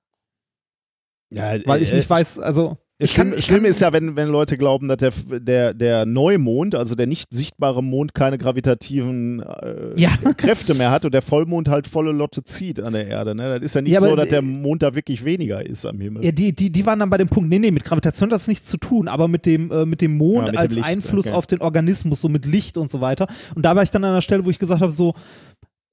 Ja, 1.30 1.55
weil 1.66 1.82
ich 1.82 1.91
nicht 1.93 2.10
weiß, 2.10 2.39
also 2.39 2.78
ich 3.00 3.12
Schlimm, 3.12 3.30
kann, 3.30 3.39
ich 3.39 3.45
schlimm 3.45 3.60
kann, 3.60 3.70
ist 3.70 3.80
ja, 3.80 3.93
wenn, 3.93 4.16
wenn 4.16 4.30
Leute 4.30 4.58
glauben, 4.58 4.88
dass 4.88 4.98
der, 4.98 5.12
der, 5.39 5.74
der 5.76 6.06
Neumond, 6.08 6.74
also 6.74 6.95
der 6.95 7.06
nicht 7.06 7.32
sichtbare 7.32 7.84
Mond, 7.84 8.16
keine 8.16 8.39
gravitativen 8.39 9.41
äh, 9.41 10.02
Ja. 10.02 10.10
Kräfte 10.38 10.74
mehr 10.74 10.89
hat 10.89 11.06
und 11.06 11.14
der 11.14 11.22
Vollmond 11.22 11.70
halt 11.70 11.86
volle 11.86 12.12
Lotte 12.12 12.43
zieht 12.43 12.80
an 12.80 12.93
der 12.93 13.06
Erde. 13.08 13.36
Ne? 13.36 13.56
Das 13.56 13.62
ist 13.62 13.76
ja 13.76 13.82
nicht 13.82 13.93
Ja, 13.93 14.00
so, 14.00 14.08
aber, 14.08 14.16
dass 14.16 14.30
der 14.30 14.41
Mond 14.41 14.82
da 14.82 14.95
wirklich 14.95 15.24
weniger 15.24 15.64
ist 15.64 15.86
am 15.86 16.00
Himmel. 16.00 16.26
Ja, 16.26 16.32
die, 16.32 16.56
die, 16.56 16.72
die 16.72 16.86
waren 16.88 17.00
dann 17.00 17.12
bei 17.12 17.18
dem 17.18 17.28
Punkt, 17.28 17.50
nee, 17.50 17.60
nee, 17.60 17.70
mit 17.70 17.84
Gravitation 17.84 18.30
hat 18.30 18.34
das 18.34 18.48
nichts 18.48 18.68
zu 18.68 18.78
tun, 18.78 19.08
aber 19.08 19.28
mit 19.28 19.45
dem, 19.45 19.72
äh, 19.72 19.86
mit 19.86 20.02
dem 20.02 20.18
Mond 20.18 20.38
Ja, 20.38 20.43
mit 20.45 20.54
dem 20.54 20.58
als 20.60 20.76
Licht, 20.76 20.88
Einfluss 20.88 21.28
okay. 21.28 21.36
auf 21.36 21.45
den 21.45 21.62
Organismus, 21.62 22.22
so 22.22 22.30
mit 22.30 22.48
Licht 22.48 22.78
und 22.78 22.89
so 22.89 23.00
weiter. 23.00 23.28
Und 23.54 23.64
da 23.64 23.76
war 23.76 23.84
ich 23.84 23.91
dann 23.91 24.04
an 24.06 24.12
einer 24.12 24.22
Stelle, 24.24 24.43
wo 24.43 24.50
ich 24.50 24.58
gesagt 24.58 24.82
habe, 24.82 24.91
so, 24.91 25.14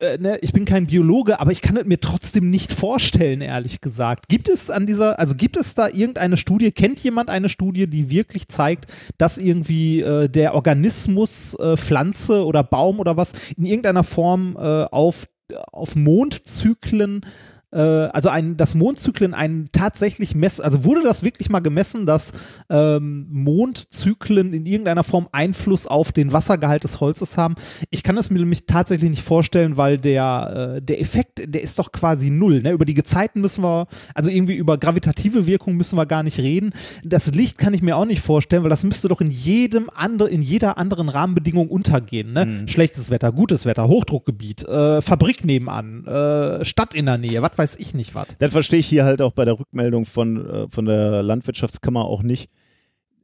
äh, 0.01 0.19
ne, 0.19 0.39
ich 0.43 0.53
bin 0.53 0.65
kein 0.65 0.87
Biologe, 0.87 1.41
aber 1.41 1.53
ich 1.53 1.61
kann 1.61 1.77
es 1.77 1.85
mir 1.85 2.01
trotzdem 2.01 2.51
nicht 2.51 2.73
vorstellen, 2.73 3.41
ehrlich 3.41 3.81
gesagt. 3.81 4.29
Gibt 4.29 4.49
es 4.49 4.71
an 4.71 4.87
dieser, 4.87 5.19
also 5.19 5.35
gibt 5.35 5.57
es 5.57 5.75
da 5.75 5.89
irgendeine 5.89 6.37
Studie, 6.37 6.73
kennt 6.73 7.01
jemand 7.01 7.31
eine 7.31 7.49
Studie, 7.49 7.87
die 7.87 8.11
wirklich 8.11 8.49
zeigt, 8.49 8.87
dass 9.19 9.39
irgendwie 9.39 10.01
äh, 10.01 10.29
der 10.29 10.55
Organismus, 10.55 11.55
äh, 11.55 11.77
Pflanze 11.77 12.45
oder 12.45 12.63
Baum 12.63 12.99
oder 12.99 13.17
was 13.17 13.33
in 13.57 13.67
irgendeiner 13.67 14.05
Form 14.05 14.57
äh, 14.57 14.85
auf, 14.85 15.27
auf 15.73 15.95
Mondzyklen 15.95 17.23
äh, 17.23 17.54
also 17.79 18.29
ein, 18.29 18.57
das 18.57 18.75
Mondzyklen 18.75 19.35
einen 19.35 19.69
tatsächlich 19.73 20.35
mess, 20.35 20.61
also 20.61 20.85
wurde 20.85 21.03
das 21.03 21.23
wirklich 21.23 21.51
mal 21.51 21.61
gemessen, 21.61 22.07
dass 22.07 22.33
ähm, 22.71 23.27
Mondzyklen 23.31 24.53
in 24.53 24.67
irgendeiner 24.67 25.05
Form 25.05 25.29
Einfluss 25.33 25.87
auf 25.87 26.13
den 26.13 26.33
Wassergehalt 26.33 26.85
des 26.85 27.01
Holzes 27.01 27.37
haben? 27.37 27.55
Ich 27.91 28.03
kann 28.03 28.17
es 28.17 28.31
mir 28.31 28.39
nämlich 28.39 28.67
tatsächlich 28.67 29.11
nicht 29.11 29.23
vorstellen, 29.23 29.77
weil 29.77 29.99
der, 29.99 30.77
äh, 30.77 30.83
der 30.83 31.01
Effekt, 31.01 31.43
der 31.45 31.63
ist 31.63 31.79
doch 31.79 31.93
quasi 31.93 32.31
null. 32.31 32.63
Ne? 32.63 32.71
Über 32.71 32.85
die 32.85 32.95
Gezeiten 32.95 33.41
müssen 33.41 33.65
wir, 33.65 33.87
also 34.15 34.31
irgendwie 34.31 34.55
über 34.55 34.79
gravitative 34.79 35.47
Wirkung 35.47 35.77
müssen 35.77 35.97
wir 35.97 36.07
gar 36.07 36.23
nicht 36.23 36.39
reden. 36.39 36.73
Das 37.05 37.33
Licht 37.35 37.59
kann 37.59 37.75
ich 37.75 37.83
mir 37.83 37.97
auch 37.97 38.05
nicht 38.05 38.21
vorstellen, 38.21 38.63
weil 38.63 38.71
das 38.71 38.85
müsste 38.85 39.09
doch 39.09 39.21
in 39.21 39.31
jedem 39.31 39.91
andere, 39.95 40.29
in 40.29 40.43
jeder 40.43 40.79
anderen 40.79 41.09
Rahmenbedingung 41.09 41.69
untergehen. 41.69 42.33
Ne? 42.33 42.65
Schlechtes 42.67 43.11
Wetter, 43.11 43.33
gutes 43.33 43.65
Wetter, 43.65 43.89
Hochdruckgebiet, 43.89 44.63
äh, 44.69 45.03
Fabrik 45.03 45.45
nebenan, 45.45 46.07
äh, 46.07 46.65
Stadt 46.65 46.95
in 46.95 47.07
der 47.07 47.19
Nähe, 47.19 47.43
was 47.43 47.57
weiß 47.57 47.64
ich 47.79 47.95
nicht 47.95 48.15
was. 48.15 48.27
Das 48.39 48.53
verstehe 48.53 48.81
ich 48.81 48.87
hier 48.87 49.05
halt 49.05 49.23
auch 49.23 49.33
bei 49.33 49.45
der 49.45 49.59
Rückmeldung 49.59 50.05
von, 50.05 50.49
äh, 50.49 50.67
von 50.69 50.85
der 50.85 51.23
Landwirtschaftskammer 51.23 52.05
auch 52.05 52.23
nicht. 52.23 52.51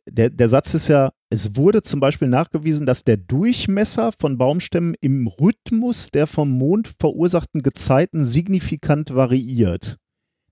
Der, 0.09 0.30
der 0.30 0.49
Satz 0.49 0.74
ist 0.74 0.88
ja, 0.88 1.11
es 1.28 1.57
wurde 1.57 1.82
zum 1.82 2.01
Beispiel 2.01 2.28
nachgewiesen, 2.28 2.86
dass 2.86 3.05
der 3.05 3.16
Durchmesser 3.16 4.11
von 4.18 4.38
Baumstämmen 4.38 4.95
im 5.01 5.28
Rhythmus 5.28 6.11
der 6.11 6.26
vom 6.26 6.51
Mond 6.51 6.91
verursachten 6.99 7.62
Gezeiten 7.62 8.24
signifikant 8.24 9.14
variiert. 9.14 9.99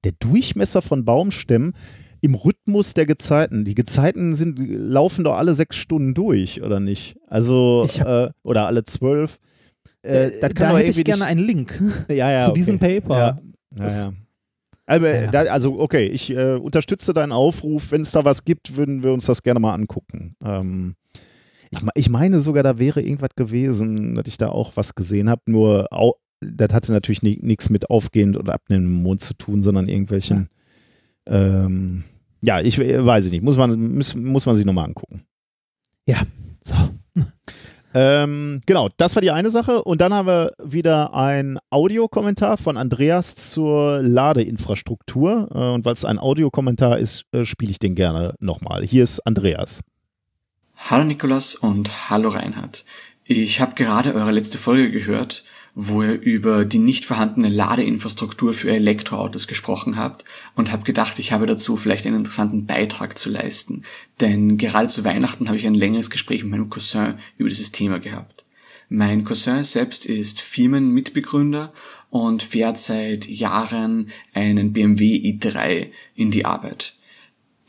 Der 0.04 0.12
Durchmesser 0.12 0.82
von 0.82 1.04
Baumstämmen 1.04 1.74
im 2.20 2.34
Rhythmus 2.34 2.94
der 2.94 3.06
Gezeiten. 3.06 3.64
Die 3.64 3.74
Gezeiten 3.74 4.36
sind, 4.36 4.58
laufen 4.58 5.24
doch 5.24 5.36
alle 5.36 5.54
sechs 5.54 5.76
Stunden 5.76 6.14
durch, 6.14 6.62
oder 6.62 6.80
nicht? 6.80 7.16
Also, 7.26 7.88
äh, 8.04 8.30
oder 8.42 8.66
alle 8.66 8.84
zwölf. 8.84 9.38
Äh, 10.02 10.40
das 10.40 10.54
kann 10.54 10.72
da 10.72 10.78
hätte 10.78 10.90
ich 10.90 11.04
gerne 11.04 11.20
nicht, 11.20 11.28
einen 11.28 11.40
Link 11.40 11.82
ja, 12.08 12.30
ja, 12.30 12.38
zu 12.38 12.50
okay. 12.50 12.58
diesem 12.58 12.78
Paper. 12.78 13.18
Ja. 13.18 13.38
Ja, 13.76 13.84
Das- 13.84 13.96
ja. 14.04 14.12
Ja. 15.24 15.30
Da, 15.30 15.40
also 15.52 15.78
okay, 15.80 16.06
ich 16.06 16.30
äh, 16.30 16.54
unterstütze 16.54 17.12
deinen 17.12 17.32
Aufruf. 17.32 17.90
Wenn 17.90 18.00
es 18.00 18.10
da 18.12 18.24
was 18.24 18.44
gibt, 18.44 18.76
würden 18.76 19.02
wir 19.02 19.12
uns 19.12 19.26
das 19.26 19.42
gerne 19.42 19.60
mal 19.60 19.74
angucken. 19.74 20.34
Ähm, 20.42 20.94
ich, 21.70 21.80
ich 21.94 22.08
meine 22.08 22.38
sogar, 22.38 22.62
da 22.62 22.78
wäre 22.78 23.02
irgendwas 23.02 23.34
gewesen, 23.36 24.14
dass 24.14 24.26
ich 24.28 24.38
da 24.38 24.48
auch 24.48 24.76
was 24.76 24.94
gesehen 24.94 25.28
habe. 25.28 25.42
Nur 25.46 25.88
au, 25.92 26.14
das 26.40 26.72
hatte 26.72 26.92
natürlich 26.92 27.22
nichts 27.22 27.68
mit 27.68 27.90
aufgehend 27.90 28.38
oder 28.38 28.54
abnehmendem 28.54 29.02
Mond 29.02 29.20
zu 29.20 29.34
tun, 29.34 29.60
sondern 29.60 29.88
irgendwelchen. 29.88 30.48
Ja, 31.28 31.64
ähm, 31.66 32.04
ja 32.40 32.60
ich 32.62 32.78
we- 32.78 33.04
weiß 33.04 33.26
ich 33.26 33.32
nicht. 33.32 33.42
Muss 33.44 33.58
man, 33.58 33.94
muss, 33.96 34.14
muss 34.14 34.46
man 34.46 34.56
sich 34.56 34.64
nochmal 34.64 34.86
angucken. 34.86 35.22
So. 36.62 36.74
Ähm, 37.94 38.62
genau, 38.66 38.88
das 38.96 39.16
war 39.16 39.22
die 39.22 39.30
eine 39.30 39.50
Sache. 39.50 39.82
Und 39.82 40.00
dann 40.00 40.12
haben 40.12 40.26
wir 40.26 40.52
wieder 40.62 41.14
ein 41.14 41.58
Audiokommentar 41.70 42.58
von 42.58 42.76
Andreas 42.76 43.34
zur 43.34 44.02
Ladeinfrastruktur. 44.02 45.48
Äh, 45.54 45.74
und 45.74 45.84
weil 45.84 45.94
es 45.94 46.04
ein 46.04 46.18
Audiokommentar 46.18 46.98
ist, 46.98 47.24
äh, 47.32 47.44
spiele 47.44 47.70
ich 47.70 47.78
den 47.78 47.94
gerne 47.94 48.34
nochmal. 48.40 48.82
Hier 48.82 49.02
ist 49.02 49.20
Andreas. 49.20 49.82
Hallo 50.76 51.04
Nikolas 51.04 51.54
und 51.54 52.10
hallo 52.10 52.28
Reinhard. 52.28 52.84
Ich 53.24 53.60
habe 53.60 53.74
gerade 53.74 54.14
eure 54.14 54.30
letzte 54.30 54.58
Folge 54.58 54.90
gehört, 54.90 55.44
wo 55.80 56.02
ihr 56.02 56.20
über 56.20 56.64
die 56.64 56.80
nicht 56.80 57.04
vorhandene 57.04 57.48
Ladeinfrastruktur 57.48 58.52
für 58.52 58.68
Elektroautos 58.72 59.46
gesprochen 59.46 59.96
habt 59.96 60.24
und 60.56 60.72
habe 60.72 60.82
gedacht, 60.82 61.20
ich 61.20 61.30
habe 61.30 61.46
dazu 61.46 61.76
vielleicht 61.76 62.04
einen 62.04 62.16
interessanten 62.16 62.66
Beitrag 62.66 63.16
zu 63.16 63.30
leisten. 63.30 63.84
Denn 64.20 64.58
gerade 64.58 64.88
zu 64.88 65.04
Weihnachten 65.04 65.46
habe 65.46 65.56
ich 65.56 65.68
ein 65.68 65.76
längeres 65.76 66.10
Gespräch 66.10 66.42
mit 66.42 66.50
meinem 66.50 66.68
Cousin 66.68 67.14
über 67.36 67.48
dieses 67.48 67.70
Thema 67.70 68.00
gehabt. 68.00 68.44
Mein 68.88 69.22
Cousin 69.22 69.62
selbst 69.62 70.04
ist 70.04 70.40
Firmenmitbegründer 70.40 71.72
und 72.10 72.42
fährt 72.42 72.78
seit 72.78 73.28
Jahren 73.28 74.10
einen 74.34 74.72
BMW 74.72 75.14
i3 75.14 75.92
in 76.16 76.32
die 76.32 76.44
Arbeit. 76.44 76.96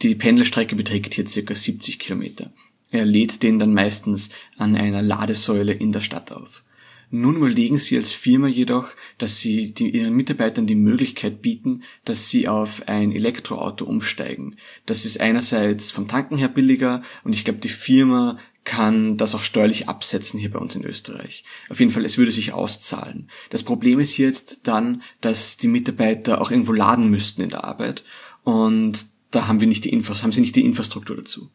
Die 0.02 0.16
Pendelstrecke 0.16 0.76
beträgt 0.76 1.14
hier 1.14 1.28
circa 1.28 1.54
70 1.54 2.00
Kilometer. 2.00 2.50
Er 2.90 3.06
lädt 3.06 3.44
den 3.44 3.60
dann 3.60 3.76
meistens 3.76 4.32
an 4.58 4.76
einer 4.76 5.04
Ladesäule 5.04 5.74
in 5.74 5.92
der 5.92 6.02
Stadt 6.02 6.32
auf. 6.32 6.64
Nun 7.12 7.38
überlegen 7.38 7.80
sie 7.80 7.98
als 7.98 8.12
Firma 8.12 8.48
jedoch, 8.48 8.90
dass 9.18 9.40
sie 9.40 9.74
die, 9.74 9.90
ihren 9.90 10.14
Mitarbeitern 10.14 10.68
die 10.68 10.76
Möglichkeit 10.76 11.42
bieten, 11.42 11.84
dass 12.06 12.30
sie 12.30 12.48
auf 12.48 12.88
ein 12.88 13.12
Elektroauto 13.12 13.86
umsteigen. 13.86 14.58
Das 14.86 15.06
ist 15.06 15.20
einerseits 15.20 15.90
vom 15.90 16.08
Tanken 16.08 16.38
her 16.38 16.50
billiger 16.50 17.02
und 17.24 17.34
ich 17.34 17.46
glaube, 17.46 17.60
die 17.60 17.70
Firma 17.70 18.38
kann 18.64 19.18
das 19.18 19.34
auch 19.34 19.42
steuerlich 19.42 19.90
absetzen 19.90 20.40
hier 20.40 20.52
bei 20.52 20.60
uns 20.60 20.76
in 20.76 20.86
Österreich. 20.86 21.44
Auf 21.70 21.80
jeden 21.80 21.92
Fall, 21.92 22.06
es 22.06 22.20
würde 22.20 22.32
sich 22.32 22.54
auszahlen. 22.54 23.32
Das 23.50 23.64
Problem 23.64 24.00
ist 24.00 24.18
jetzt 24.18 24.68
dann, 24.68 25.02
dass 25.22 25.58
die 25.58 25.68
Mitarbeiter 25.68 26.40
auch 26.40 26.52
irgendwo 26.52 26.74
laden 26.74 27.10
müssten 27.10 27.42
in 27.42 27.50
der 27.50 27.64
Arbeit 27.64 28.04
und 28.44 29.08
da 29.32 29.48
haben 29.48 29.60
wir 29.60 29.68
nicht 29.68 29.86
die 29.86 29.92
Infos, 29.92 30.22
haben 30.22 30.32
sie 30.32 30.42
nicht 30.42 30.56
die 30.56 30.66
Infrastruktur 30.66 31.16
dazu. 31.16 31.50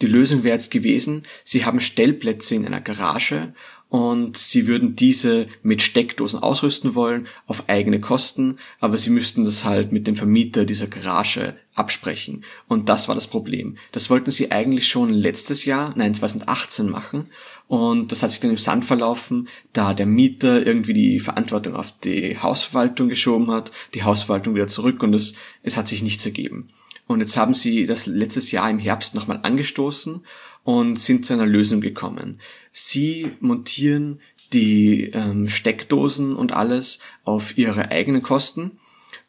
Die 0.00 0.06
Lösung 0.06 0.44
wäre 0.44 0.54
jetzt 0.54 0.70
gewesen, 0.70 1.24
sie 1.44 1.64
haben 1.64 1.80
Stellplätze 1.80 2.54
in 2.54 2.64
einer 2.64 2.80
Garage 2.80 3.54
und 3.90 4.36
sie 4.36 4.68
würden 4.68 4.94
diese 4.94 5.48
mit 5.64 5.82
Steckdosen 5.82 6.40
ausrüsten 6.40 6.94
wollen 6.94 7.26
auf 7.46 7.68
eigene 7.68 8.00
Kosten, 8.00 8.56
aber 8.78 8.96
sie 8.96 9.10
müssten 9.10 9.42
das 9.42 9.64
halt 9.64 9.90
mit 9.90 10.06
dem 10.06 10.14
Vermieter 10.14 10.64
dieser 10.64 10.86
Garage 10.86 11.56
absprechen. 11.74 12.44
Und 12.68 12.88
das 12.88 13.08
war 13.08 13.16
das 13.16 13.26
Problem. 13.26 13.76
Das 13.90 14.08
wollten 14.08 14.30
sie 14.30 14.52
eigentlich 14.52 14.86
schon 14.88 15.12
letztes 15.12 15.64
Jahr, 15.64 15.92
nein 15.96 16.14
2018 16.14 16.88
machen 16.88 17.26
und 17.66 18.12
das 18.12 18.22
hat 18.22 18.30
sich 18.30 18.38
dann 18.38 18.52
im 18.52 18.58
Sand 18.58 18.84
verlaufen, 18.84 19.48
da 19.72 19.92
der 19.92 20.06
Mieter 20.06 20.64
irgendwie 20.64 20.94
die 20.94 21.18
Verantwortung 21.18 21.74
auf 21.74 21.92
die 21.98 22.38
Hausverwaltung 22.38 23.08
geschoben 23.08 23.50
hat, 23.50 23.72
die 23.94 24.04
Hausverwaltung 24.04 24.54
wieder 24.54 24.68
zurück 24.68 25.02
und 25.02 25.14
es, 25.14 25.34
es 25.64 25.76
hat 25.76 25.88
sich 25.88 26.04
nichts 26.04 26.24
ergeben. 26.24 26.68
Und 27.08 27.18
jetzt 27.18 27.36
haben 27.36 27.54
sie 27.54 27.86
das 27.86 28.06
letztes 28.06 28.52
Jahr 28.52 28.70
im 28.70 28.78
Herbst 28.78 29.16
nochmal 29.16 29.40
angestoßen 29.42 30.24
und 30.64 30.98
sind 30.98 31.24
zu 31.26 31.32
einer 31.32 31.46
Lösung 31.46 31.80
gekommen. 31.80 32.40
Sie 32.72 33.32
montieren 33.40 34.20
die 34.52 35.10
ähm, 35.12 35.48
Steckdosen 35.48 36.34
und 36.34 36.52
alles 36.52 36.98
auf 37.24 37.56
ihre 37.56 37.90
eigenen 37.90 38.22
Kosten 38.22 38.78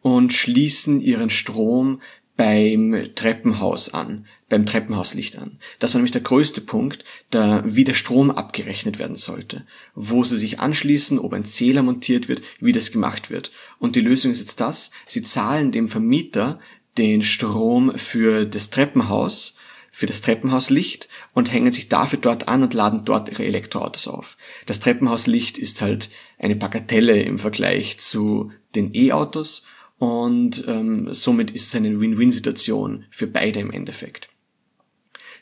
und 0.02 0.34
schließen 0.34 0.99
ihren 0.99 1.30
Strom 1.30 2.02
beim 2.38 3.10
Treppenhaus 3.14 3.94
an, 3.94 4.26
beim 4.49 4.66
Treppenhauslicht 4.66 5.38
an. 5.38 5.60
Das 5.80 5.94
war 5.94 5.99
nämlich 5.99 6.12
der 6.12 6.22
größte 6.22 6.62
Punkt, 6.62 7.06
da 7.30 7.62
wie 7.66 7.84
der 7.84 7.94
Strom 7.94 8.32
abgerechnet 8.32 8.98
werden 8.98 9.16
sollte, 9.16 9.66
wo 9.94 10.24
sie 10.24 10.38
sich 10.38 10.60
anschließen, 10.60 11.20
ob 11.20 11.34
ein 11.34 11.45
Zähler 11.45 11.84
montiert 11.84 12.28
wird, 12.28 12.41
wie 12.60 12.72
das 12.72 12.91
gemacht 12.91 13.30
wird. 13.30 13.52
Und 13.78 13.95
die 13.95 14.02
Lösung 14.02 14.32
ist 14.32 14.40
jetzt 14.40 14.60
das, 14.60 14.91
sie 15.06 15.22
zahlen 15.22 15.72
dem 15.72 15.88
Vermieter 15.88 16.60
den 16.98 17.22
Strom 17.22 17.95
für 17.95 18.45
das 18.45 18.70
Treppenhaus 18.70 19.56
für 19.91 20.05
das 20.05 20.22
Treppenhauslicht 20.22 21.09
und 21.34 21.51
hängen 21.51 21.72
sich 21.72 21.89
dafür 21.89 22.18
dort 22.19 22.47
an 22.47 22.63
und 22.63 22.73
laden 22.73 23.03
dort 23.05 23.30
ihre 23.30 23.45
Elektroautos 23.45 24.07
auf. 24.07 24.38
Das 24.65 24.80
Treppenhauslicht 24.80 25.57
ist 25.57 25.81
halt 25.81 26.09
eine 26.39 26.55
Bagatelle 26.55 27.22
im 27.22 27.38
Vergleich 27.38 27.99
zu 27.99 28.51
den 28.73 28.95
E-Autos 28.95 29.65
und 29.97 30.63
ähm, 30.68 31.13
somit 31.13 31.51
ist 31.51 31.68
es 31.68 31.76
eine 31.76 31.99
Win-Win-Situation 31.99 33.05
für 33.11 33.27
beide 33.27 33.59
im 33.59 33.72
Endeffekt. 33.72 34.30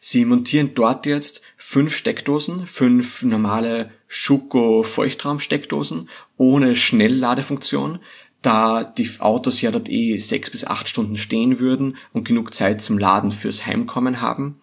Sie 0.01 0.25
montieren 0.25 0.71
dort 0.75 1.05
jetzt 1.05 1.41
fünf 1.57 1.95
Steckdosen, 1.95 2.65
fünf 2.65 3.21
normale 3.23 3.91
Schuko 4.07 4.81
Feuchtraum-Steckdosen 4.83 6.09
ohne 6.37 6.75
Schnellladefunktion, 6.75 7.99
da 8.41 8.83
die 8.83 9.09
Autos 9.19 9.61
ja 9.61 9.71
dort 9.71 9.89
eh 9.89 10.17
sechs 10.17 10.49
bis 10.49 10.65
acht 10.65 10.87
Stunden 10.87 11.17
stehen 11.17 11.59
würden 11.59 11.97
und 12.13 12.27
genug 12.27 12.53
Zeit 12.53 12.81
zum 12.81 12.97
Laden 12.97 13.31
fürs 13.31 13.65
Heimkommen 13.65 14.21
haben. 14.21 14.61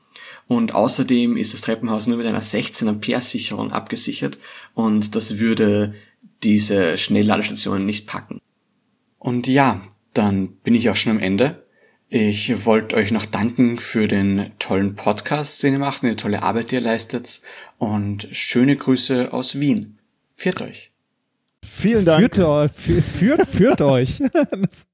Und 0.48 0.74
außerdem 0.74 1.36
ist 1.36 1.52
das 1.52 1.60
Treppenhaus 1.60 2.06
nur 2.06 2.18
mit 2.18 2.26
einer 2.26 2.40
16 2.40 2.88
Ampere 2.88 3.20
Sicherung 3.20 3.72
abgesichert 3.72 4.38
und 4.74 5.14
das 5.14 5.38
würde 5.38 5.94
diese 6.42 6.96
Schnellladestationen 6.96 7.84
nicht 7.84 8.06
packen. 8.06 8.40
Und 9.18 9.46
ja, 9.46 9.82
dann 10.14 10.48
bin 10.62 10.74
ich 10.74 10.88
auch 10.88 10.96
schon 10.96 11.12
am 11.12 11.18
Ende. 11.18 11.66
Ich 12.08 12.64
wollte 12.64 12.96
euch 12.96 13.10
noch 13.10 13.26
danken 13.26 13.78
für 13.78 14.06
den 14.06 14.52
tollen 14.60 14.94
Podcast, 14.94 15.62
den 15.62 15.72
ihr 15.72 15.78
macht, 15.80 16.04
eine 16.04 16.14
tolle 16.14 16.42
Arbeit, 16.42 16.70
die 16.70 16.76
ihr 16.76 16.80
leistet 16.80 17.42
und 17.78 18.28
schöne 18.30 18.76
Grüße 18.76 19.32
aus 19.32 19.58
Wien. 19.58 19.98
Viert 20.36 20.62
euch! 20.62 20.95
Vielen 21.66 22.04
Dank. 22.04 22.34
Führt, 22.34 22.72
führt, 22.72 23.48
führt 23.48 23.80
euch. 23.82 24.22
Das, 24.50 24.86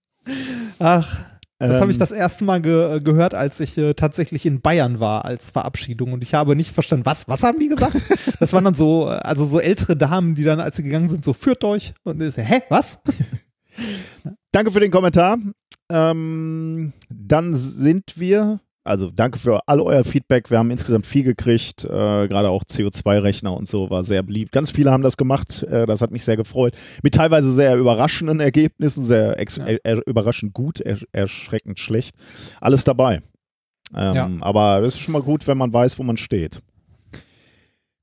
ach, 0.78 1.24
das 1.58 1.76
ähm, 1.76 1.82
habe 1.82 1.92
ich 1.92 1.98
das 1.98 2.10
erste 2.10 2.44
Mal 2.44 2.60
ge 2.60 3.00
gehört, 3.00 3.34
als 3.34 3.60
ich 3.60 3.78
äh, 3.78 3.94
tatsächlich 3.94 4.46
in 4.46 4.60
Bayern 4.60 4.98
war 4.98 5.24
als 5.24 5.50
Verabschiedung 5.50 6.12
und 6.12 6.22
ich 6.22 6.34
habe 6.34 6.56
nicht 6.56 6.72
verstanden, 6.72 7.06
was, 7.06 7.28
was 7.28 7.44
haben 7.44 7.60
die 7.60 7.68
gesagt? 7.68 7.94
Das 8.40 8.52
waren 8.52 8.64
dann 8.64 8.74
so, 8.74 9.06
also 9.06 9.44
so 9.44 9.60
ältere 9.60 9.96
Damen, 9.96 10.34
die 10.34 10.42
dann, 10.42 10.58
als 10.58 10.76
sie 10.76 10.82
gegangen 10.82 11.08
sind, 11.08 11.24
so 11.24 11.32
führt 11.32 11.62
euch 11.62 11.94
und 12.02 12.20
ist 12.20 12.36
ja, 12.36 12.42
hä, 12.42 12.62
was? 12.68 13.00
Danke 14.52 14.72
für 14.72 14.80
den 14.80 14.90
Kommentar. 14.90 15.38
Ähm, 15.88 16.92
dann 17.08 17.54
sind 17.54 18.14
wir 18.16 18.60
also 18.84 19.10
danke 19.10 19.38
für 19.38 19.60
all 19.68 19.80
euer 19.80 20.04
Feedback. 20.04 20.50
Wir 20.50 20.58
haben 20.58 20.70
insgesamt 20.70 21.06
viel 21.06 21.22
gekriegt, 21.22 21.84
äh, 21.84 21.88
gerade 21.88 22.50
auch 22.50 22.64
CO2-Rechner 22.64 23.56
und 23.56 23.68
so 23.68 23.90
war 23.90 24.02
sehr 24.02 24.22
beliebt. 24.22 24.52
Ganz 24.52 24.70
viele 24.70 24.90
haben 24.90 25.02
das 25.02 25.16
gemacht, 25.16 25.62
äh, 25.64 25.86
das 25.86 26.02
hat 26.02 26.10
mich 26.10 26.24
sehr 26.24 26.36
gefreut. 26.36 26.74
Mit 27.02 27.14
teilweise 27.14 27.52
sehr 27.52 27.76
überraschenden 27.76 28.40
Ergebnissen, 28.40 29.04
sehr 29.04 29.36
ja. 29.38 29.66
er 29.82 30.06
überraschend 30.06 30.52
gut, 30.52 30.80
er 30.80 30.98
erschreckend 31.12 31.78
schlecht. 31.78 32.16
Alles 32.60 32.84
dabei. 32.84 33.22
Ähm, 33.94 34.14
ja. 34.14 34.30
Aber 34.40 34.80
es 34.80 34.94
ist 34.94 35.00
schon 35.00 35.12
mal 35.12 35.22
gut, 35.22 35.46
wenn 35.46 35.58
man 35.58 35.72
weiß, 35.72 35.98
wo 35.98 36.02
man 36.02 36.16
steht. 36.16 36.60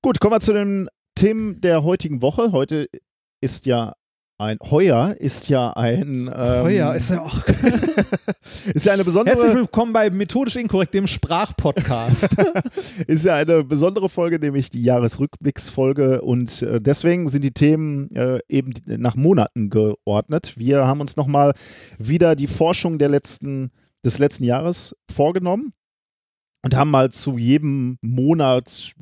Gut, 0.01 0.19
kommen 0.19 0.33
wir 0.33 0.39
zu 0.39 0.53
den 0.53 0.87
Themen 1.15 1.59
der 1.59 1.83
heutigen 1.83 2.21
Woche. 2.21 2.53
Heute 2.53 2.87
ist 3.41 3.65
ja 3.65 3.95
ein 4.39 4.57
Heuer 4.71 5.15
ist 5.19 5.49
ja 5.49 5.71
ein. 5.71 6.31
Ähm, 6.33 6.63
Heuer 6.63 6.95
ist 6.95 7.09
ja 7.09 7.21
auch. 7.21 7.43
ist 8.73 8.85
ja 8.85 8.93
eine 8.93 9.03
besondere. 9.03 9.35
Herzlich 9.35 9.53
willkommen 9.53 9.91
bei 9.91 10.09
Methodisch 10.09 10.55
Inkorrekt, 10.55 10.93
dem 10.93 11.07
Sprachpodcast. 11.07 12.37
ist 13.07 13.25
ja 13.25 13.35
eine 13.35 13.65
besondere 13.65 14.07
Folge, 14.07 14.39
nämlich 14.39 14.69
die 14.69 14.81
Jahresrückblicksfolge. 14.81 16.21
Und 16.21 16.61
äh, 16.61 16.79
deswegen 16.79 17.27
sind 17.27 17.43
die 17.43 17.51
Themen 17.51 18.15
äh, 18.15 18.39
eben 18.47 18.73
nach 18.85 19.15
Monaten 19.15 19.69
geordnet. 19.69 20.53
Wir 20.57 20.87
haben 20.87 21.01
uns 21.01 21.17
nochmal 21.17 21.53
wieder 21.97 22.37
die 22.37 22.47
Forschung 22.47 22.97
der 22.97 23.09
letzten, 23.09 23.71
des 24.05 24.19
letzten 24.19 24.45
Jahres 24.45 24.95
vorgenommen 25.11 25.73
und 26.63 26.77
haben 26.77 26.91
mal 26.91 27.11
zu 27.11 27.37
jedem 27.37 27.97
Monat 28.01 28.93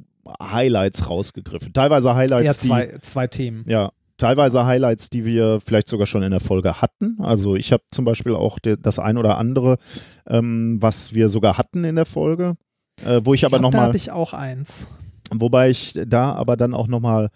Highlights 0.41 1.07
rausgegriffen. 1.07 1.73
Teilweise 1.73 2.15
Highlights. 2.15 2.45
Ja, 2.45 2.53
zwei, 2.53 2.85
die, 2.87 2.99
zwei 3.01 3.27
Themen. 3.27 3.65
Ja, 3.67 3.91
teilweise 4.17 4.65
Highlights, 4.65 5.09
die 5.09 5.25
wir 5.25 5.59
vielleicht 5.65 5.87
sogar 5.87 6.07
schon 6.07 6.23
in 6.23 6.31
der 6.31 6.39
Folge 6.39 6.81
hatten. 6.81 7.17
Also 7.19 7.55
ich 7.55 7.71
habe 7.71 7.83
zum 7.91 8.05
Beispiel 8.05 8.33
auch 8.33 8.59
das 8.59 8.99
ein 8.99 9.17
oder 9.17 9.37
andere, 9.37 9.77
ähm, 10.27 10.77
was 10.81 11.13
wir 11.13 11.29
sogar 11.29 11.57
hatten 11.57 11.83
in 11.83 11.95
der 11.95 12.05
Folge, 12.05 12.55
äh, 13.05 13.21
wo 13.23 13.33
ich, 13.33 13.41
ich 13.41 13.45
aber 13.45 13.59
nochmal. 13.59 13.81
Da 13.81 13.87
habe 13.87 13.97
ich 13.97 14.11
auch 14.11 14.33
eins. 14.33 14.87
Wobei 15.31 15.69
ich 15.69 15.93
da 16.07 16.33
aber 16.33 16.57
dann 16.57 16.73
auch 16.73 16.87
nochmal 16.87 17.29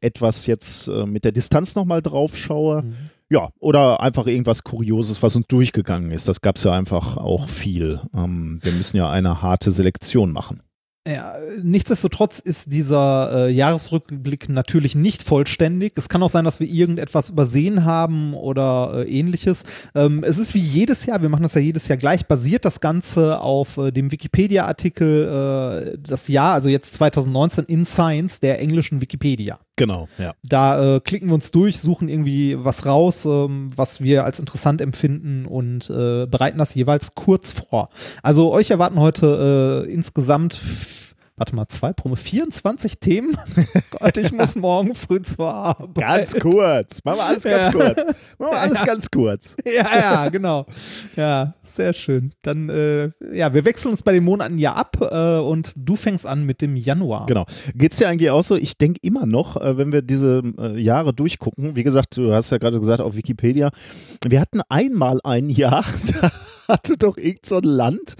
etwas 0.00 0.46
jetzt 0.46 0.88
äh, 0.88 1.06
mit 1.06 1.24
der 1.24 1.32
Distanz 1.32 1.74
nochmal 1.74 2.02
drauf 2.02 2.36
schaue. 2.36 2.82
Mhm. 2.82 2.94
Ja, 3.30 3.50
oder 3.58 4.00
einfach 4.00 4.26
irgendwas 4.26 4.64
Kurioses, 4.64 5.22
was 5.22 5.36
uns 5.36 5.46
durchgegangen 5.48 6.12
ist. 6.12 6.28
Das 6.28 6.40
gab 6.40 6.56
es 6.56 6.64
ja 6.64 6.72
einfach 6.72 7.18
auch 7.18 7.48
viel. 7.48 8.00
Ähm, 8.14 8.58
wir 8.62 8.72
müssen 8.72 8.96
ja 8.96 9.10
eine 9.10 9.42
harte 9.42 9.70
Selektion 9.70 10.32
machen. 10.32 10.62
Ja, 11.08 11.36
nichtsdestotrotz 11.62 12.38
ist 12.38 12.70
dieser 12.70 13.46
äh, 13.46 13.50
Jahresrückblick 13.50 14.50
natürlich 14.50 14.94
nicht 14.94 15.22
vollständig. 15.22 15.94
Es 15.96 16.10
kann 16.10 16.22
auch 16.22 16.28
sein, 16.28 16.44
dass 16.44 16.60
wir 16.60 16.68
irgendetwas 16.68 17.30
übersehen 17.30 17.86
haben 17.86 18.34
oder 18.34 19.06
äh, 19.06 19.10
ähnliches. 19.10 19.62
Ähm, 19.94 20.22
es 20.22 20.38
ist 20.38 20.52
wie 20.52 20.58
jedes 20.58 21.06
Jahr, 21.06 21.22
wir 21.22 21.30
machen 21.30 21.44
das 21.44 21.54
ja 21.54 21.62
jedes 21.62 21.88
Jahr 21.88 21.96
gleich, 21.96 22.26
basiert 22.26 22.66
das 22.66 22.80
Ganze 22.80 23.40
auf 23.40 23.78
äh, 23.78 23.90
dem 23.90 24.12
Wikipedia-Artikel 24.12 25.94
äh, 25.94 25.98
das 25.98 26.28
Jahr, 26.28 26.52
also 26.52 26.68
jetzt 26.68 26.92
2019 26.94 27.64
in 27.64 27.86
Science 27.86 28.40
der 28.40 28.60
englischen 28.60 29.00
Wikipedia. 29.00 29.58
Genau, 29.76 30.08
ja. 30.18 30.34
Da 30.42 30.96
äh, 30.96 31.00
klicken 31.00 31.28
wir 31.28 31.34
uns 31.34 31.52
durch, 31.52 31.80
suchen 31.80 32.10
irgendwie 32.10 32.62
was 32.62 32.84
raus, 32.84 33.24
ähm, 33.24 33.70
was 33.74 34.02
wir 34.02 34.24
als 34.24 34.40
interessant 34.40 34.82
empfinden 34.82 35.46
und 35.46 35.88
äh, 35.88 36.26
bereiten 36.26 36.58
das 36.58 36.74
jeweils 36.74 37.14
kurz 37.14 37.52
vor. 37.52 37.88
Also 38.22 38.52
euch 38.52 38.70
erwarten 38.70 39.00
heute 39.00 39.86
insgesamt 39.88 40.58
warte 41.38 41.54
mal, 41.54 41.68
zwei 41.68 41.92
Promo, 41.92 42.16
24 42.16 42.98
Themen. 42.98 43.36
Gott, 43.98 44.16
ich 44.16 44.32
muss 44.32 44.56
morgen 44.56 44.94
früh 44.94 45.22
zur 45.22 45.52
Arbeit. 45.52 45.94
Ganz 45.94 46.34
kurz. 46.38 47.04
Machen 47.04 47.18
wir 47.18 47.24
alles 47.24 47.44
ganz 47.44 47.64
Ja. 47.66 47.72
kurz. 47.72 47.96
Machen 48.38 48.52
wir 48.52 48.58
alles 48.60 48.78
Ja. 48.80 48.84
ganz 48.86 49.10
kurz. 49.10 49.56
Ja, 49.64 49.86
ja, 49.98 50.28
genau. 50.28 50.66
Ja, 51.16 51.54
sehr 51.62 51.92
schön. 51.92 52.32
Dann, 52.42 52.68
äh, 52.68 53.10
ja, 53.32 53.54
wir 53.54 53.64
wechseln 53.64 53.92
uns 53.92 54.02
bei 54.02 54.12
den 54.12 54.24
Monaten 54.24 54.58
ja 54.58 54.74
ab 54.74 54.96
äh, 55.00 55.38
und 55.38 55.72
du 55.76 55.96
fängst 55.96 56.26
an 56.26 56.44
mit 56.44 56.60
dem 56.60 56.76
Januar. 56.76 57.26
Genau. 57.26 57.46
Geht's 57.74 57.96
dir 57.98 58.08
eigentlich 58.08 58.30
auch 58.30 58.42
so? 58.42 58.56
Ich 58.56 58.78
denke 58.78 58.98
immer 59.02 59.26
noch, 59.26 59.56
äh, 59.56 59.78
wenn 59.78 59.92
wir 59.92 60.02
diese 60.02 60.42
äh, 60.58 60.78
Jahre 60.80 61.14
durchgucken, 61.14 61.76
wie 61.76 61.82
gesagt, 61.84 62.16
du 62.16 62.32
hast 62.34 62.50
ja 62.50 62.58
gerade 62.58 62.78
gesagt 62.78 63.00
auf 63.00 63.14
Wikipedia, 63.16 63.70
wir 64.26 64.40
hatten 64.40 64.60
einmal 64.68 65.20
ein 65.24 65.50
Jahr, 65.50 65.84
da 66.20 66.32
hatte 66.68 66.96
doch 66.98 67.16
irgend 67.16 67.46
so 67.46 67.56
ein 67.58 67.64
Land 67.64 68.16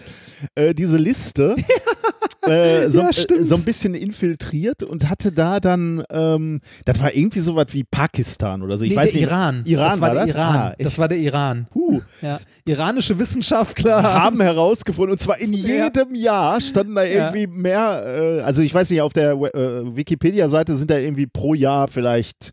äh, 0.55 0.75
diese 0.75 0.97
Liste 0.99 1.57
äh, 2.51 2.91
so, 2.91 3.01
Ja, 3.01 3.11
äh, 3.11 3.45
so 3.45 3.55
ein 3.57 3.63
bisschen 3.63 3.95
infiltriert 3.95 4.83
und 4.83 5.09
hatte 5.09 5.33
da 5.33 5.61
dann, 5.61 6.03
ähm, 6.11 6.61
das 6.85 7.01
war 7.01 7.15
irgendwie 7.15 7.41
so 7.41 7.57
was 7.57 7.73
wie 7.73 7.85
Pakistan 7.85 8.63
oder 8.63 8.79
so. 8.79 8.85
Ich 8.85 8.91
nee, 8.91 8.97
weiß 8.97 9.13
der 9.13 9.21
nicht. 9.21 9.31
Iran. 9.31 9.63
Iran 9.65 9.91
das 9.91 10.01
war, 10.01 10.15
der 10.15 10.27
das? 10.27 10.35
Iran. 10.35 10.57
Ah, 10.57 10.75
das 10.79 10.99
war 10.99 11.09
der 11.09 11.19
Iran. 11.19 11.67
Puh. 11.71 12.01
Ja. 12.23 12.41
Iranische 12.65 13.19
Wissenschaftler 13.19 14.03
haben 14.15 14.41
herausgefunden, 14.41 15.13
und 15.13 15.19
zwar 15.21 15.39
in 15.39 15.53
jedem 15.53 16.15
Jahr 16.15 16.61
standen 16.61 16.95
da 16.95 17.05
irgendwie 17.05 17.47
mehr, 17.47 18.03
äh, 18.05 18.41
also 18.43 18.63
ich 18.63 18.75
weiß 18.75 18.91
nicht, 18.91 19.01
auf 19.01 19.13
der 19.13 19.33
äh, 19.33 19.97
Wikipedia-Seite 19.97 20.77
sind 20.77 20.91
da 20.91 20.99
irgendwie 20.99 21.27
pro 21.27 21.55
Jahr 21.55 21.89
vielleicht 21.89 22.53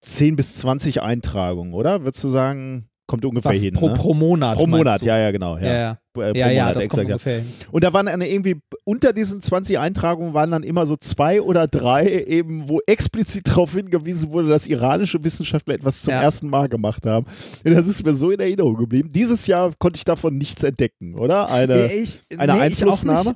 10 0.00 0.36
bis 0.36 0.56
20 0.56 1.02
Eintragungen, 1.02 1.72
oder? 1.72 2.04
Würdest 2.04 2.24
du 2.24 2.28
sagen, 2.28 2.88
kommt 3.06 3.24
ungefähr 3.24 3.52
was, 3.52 3.60
hin? 3.60 3.74
pro, 3.74 3.88
ne? 3.88 3.94
pro 3.94 4.14
Monat. 4.14 4.56
Pro 4.56 4.66
Monat, 4.66 5.02
ja, 5.02 5.18
ja, 5.18 5.30
genau. 5.30 5.56
Ja, 5.58 5.64
Ja, 5.64 5.74
ja. 5.74 5.90
Äh, 5.90 5.96
pro 6.12 6.38
Ja, 6.38 6.50
ja, 6.50 6.72
das 6.72 6.84
exakt, 6.84 6.90
kommt 6.90 7.06
ungefähr 7.06 7.38
hin. 7.40 7.52
Und 7.70 7.84
da 7.84 7.92
waren 7.92 8.06
dann 8.06 8.20
irgendwie, 8.20 8.56
unter 8.84 9.12
diesen 9.12 9.42
20 9.42 9.78
Eintragungen 9.78 10.34
waren 10.34 10.50
dann 10.50 10.62
immer 10.62 10.86
so 10.86 10.96
zwei 10.96 11.42
oder 11.42 11.66
drei 11.66 12.24
eben, 12.26 12.68
wo 12.68 12.80
explizit 12.86 13.48
darauf 13.48 13.74
hingewiesen 13.74 14.32
wurde, 14.32 14.48
dass 14.48 14.66
iranische 14.66 15.22
Wissenschaftler 15.22 15.74
etwas 15.74 16.02
zum 16.02 16.14
ersten 16.14 16.48
Mal 16.48 16.68
gemacht 16.68 17.06
haben. 17.06 17.26
Und 17.64 17.74
das 17.74 17.88
ist 17.88 18.04
mir 18.04 18.14
so 18.14 18.30
in 18.30 18.40
Erinnerung 18.40 18.76
geblieben. 18.76 19.10
Dieses 19.12 19.46
Jahr 19.46 19.72
konnte 19.78 19.96
ich 19.98 20.04
davon 20.04 20.38
nichts 20.38 20.62
entdecken, 20.62 21.14
oder? 21.18 21.50
Eine, 21.50 21.92
ich, 21.92 22.20
eine 22.36 22.54
nee, 22.54 22.60
Einflussnahme? 22.60 23.34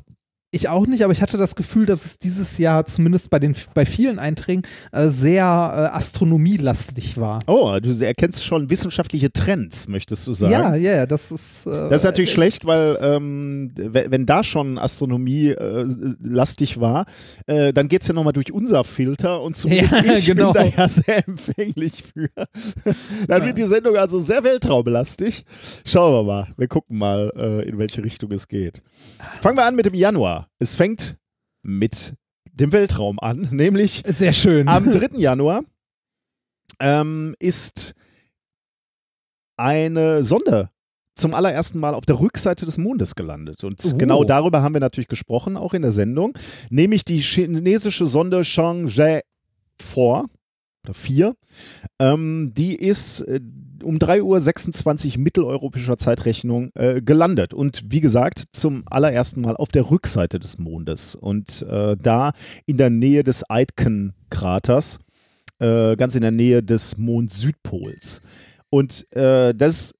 Ich 0.51 0.71
auch, 0.71 0.87
nicht, 0.87 1.05
aber 1.05 1.13
ich 1.13 1.21
hatte 1.21 1.37
das 1.37 1.57
Gefühl, 1.57 1.85
dass 1.85 2.07
es 2.07 2.19
dieses 2.19 2.57
Jahr 2.57 2.87
zumindest 2.87 3.29
bei, 3.29 3.39
den, 3.39 3.55
bei 3.75 3.85
vielen 3.85 4.19
Einträgen 4.19 4.63
äh, 4.93 5.09
sehr 5.09 5.43
äh, 5.45 5.95
astronomielastig 5.95 7.19
war. 7.19 7.41
Oh, 7.47 7.79
du 7.83 7.91
erkennst 8.03 8.43
schon 8.47 8.71
wissenschaftliche 8.71 9.31
Trends, 9.31 9.89
möchtest 9.89 10.27
du 10.27 10.33
sagen? 10.33 10.53
Ja, 10.53 10.75
ja, 10.75 10.97
ja, 10.97 11.07
das 11.07 11.31
ist. 11.33 11.67
Äh, 11.67 11.91
Das 11.91 12.01
ist 12.01 12.05
natürlich 12.05 12.33
schlecht, 12.33 12.65
weil 12.65 12.97
ähm, 13.03 13.73
wenn, 13.75 14.25
da 14.25 14.43
schon 14.43 14.79
Astronomie 14.79 15.49
äh, 15.49 15.85
lastig 16.23 16.81
war, 16.81 17.05
äh, 17.47 17.75
dann 17.75 17.89
geht 17.89 18.01
es 18.01 18.09
ja 18.09 18.15
nochmal 18.15 18.33
durch 18.33 18.51
unser 18.51 18.85
Filter 18.85 19.43
und 19.43 19.55
zumindest 19.55 20.03
Ja, 20.03 20.15
ich 20.17 20.25
genau. 20.25 20.55
bin 20.55 20.63
da 20.73 20.83
ja 20.83 20.89
sehr 20.89 21.29
empfänglich 21.29 22.05
für. 22.05 22.31
dann 23.29 23.45
wird 23.45 23.59
die 23.59 23.67
Sendung 23.67 23.97
also 23.97 24.19
sehr 24.19 24.43
weltraumlastig. 24.45 25.45
Schauen 25.85 26.15
wir 26.15 26.23
mal. 26.23 26.49
Wir 26.57 26.69
gucken 26.69 26.97
mal, 26.97 27.33
äh, 27.37 27.69
in 27.69 27.77
welche 27.77 28.03
Richtung 28.03 28.33
es 28.33 28.49
geht. 28.49 28.83
Fangen 29.43 29.59
wir 29.59 29.67
an 29.67 29.77
mit 29.77 29.85
dem 29.85 29.93
Januar. 29.95 30.38
Es 30.59 30.75
fängt 30.75 31.17
mit 31.63 32.15
dem 32.53 32.73
Weltraum 32.73 33.19
an, 33.21 33.49
nämlich 33.51 34.03
Sehr 34.07 34.33
schön. 34.33 34.69
am 34.69 34.91
3. 34.91 35.19
Januar 35.19 35.63
ähm, 36.81 37.35
ist 37.39 37.95
eine 39.57 40.23
Sonde 40.23 40.71
zum 41.15 41.35
allerersten 41.35 41.81
Mal 41.81 41.95
auf 41.95 42.05
der 42.07 42.21
Rückseite 42.21 42.65
des 42.65 42.79
Mondes 42.79 43.17
gelandet. 43.17 43.65
Und 43.65 43.83
Oh. 43.85 43.97
genau 43.97 44.23
darüber 44.25 44.63
haben 44.63 44.75
wir 44.75 44.81
natürlich 44.81 45.09
gesprochen, 45.09 45.57
auch 45.57 45.75
in 45.75 45.83
der 45.83 45.91
Sendung, 45.91 46.37
nämlich 46.71 47.05
die 47.05 47.19
chinesische 47.21 48.07
Sonde 48.07 48.43
Chang'e 48.43 49.23
4 49.81 50.25
oder 50.85 50.95
4. 50.95 51.35
Ähm, 51.99 52.53
die 52.57 52.77
ist 52.77 53.21
äh, 53.23 53.41
um 53.89 53.97
3.26 53.97 55.17
Uhr 55.17 55.23
mitteleuropäischer 55.23 55.97
Zeitrechnung 55.97 56.71
äh, 56.75 57.01
gelandet. 57.01 57.55
Und 57.55 57.81
wie 57.87 58.03
gesagt, 58.03 58.45
zum 58.53 58.85
allerersten 58.85 59.41
Mal 59.41 59.57
auf 59.57 59.71
der 59.71 59.91
Rückseite 59.91 60.39
des 60.39 60.59
Mondes. 60.59 61.15
Und 61.15 61.63
äh, 61.63 61.97
da 61.97 62.33
in 62.67 62.77
der 62.77 62.91
Nähe 62.91 63.25
des 63.25 63.49
Aitken-Kraters, 63.49 65.01
äh, 65.59 65.97
ganz 65.97 66.15
in 66.15 66.21
der 66.21 66.33
Nähe 66.33 66.63
des 66.63 66.99
Mond-Südpols. 66.99 68.21
Und 68.69 69.11
äh, 69.17 69.55
das 69.55 69.95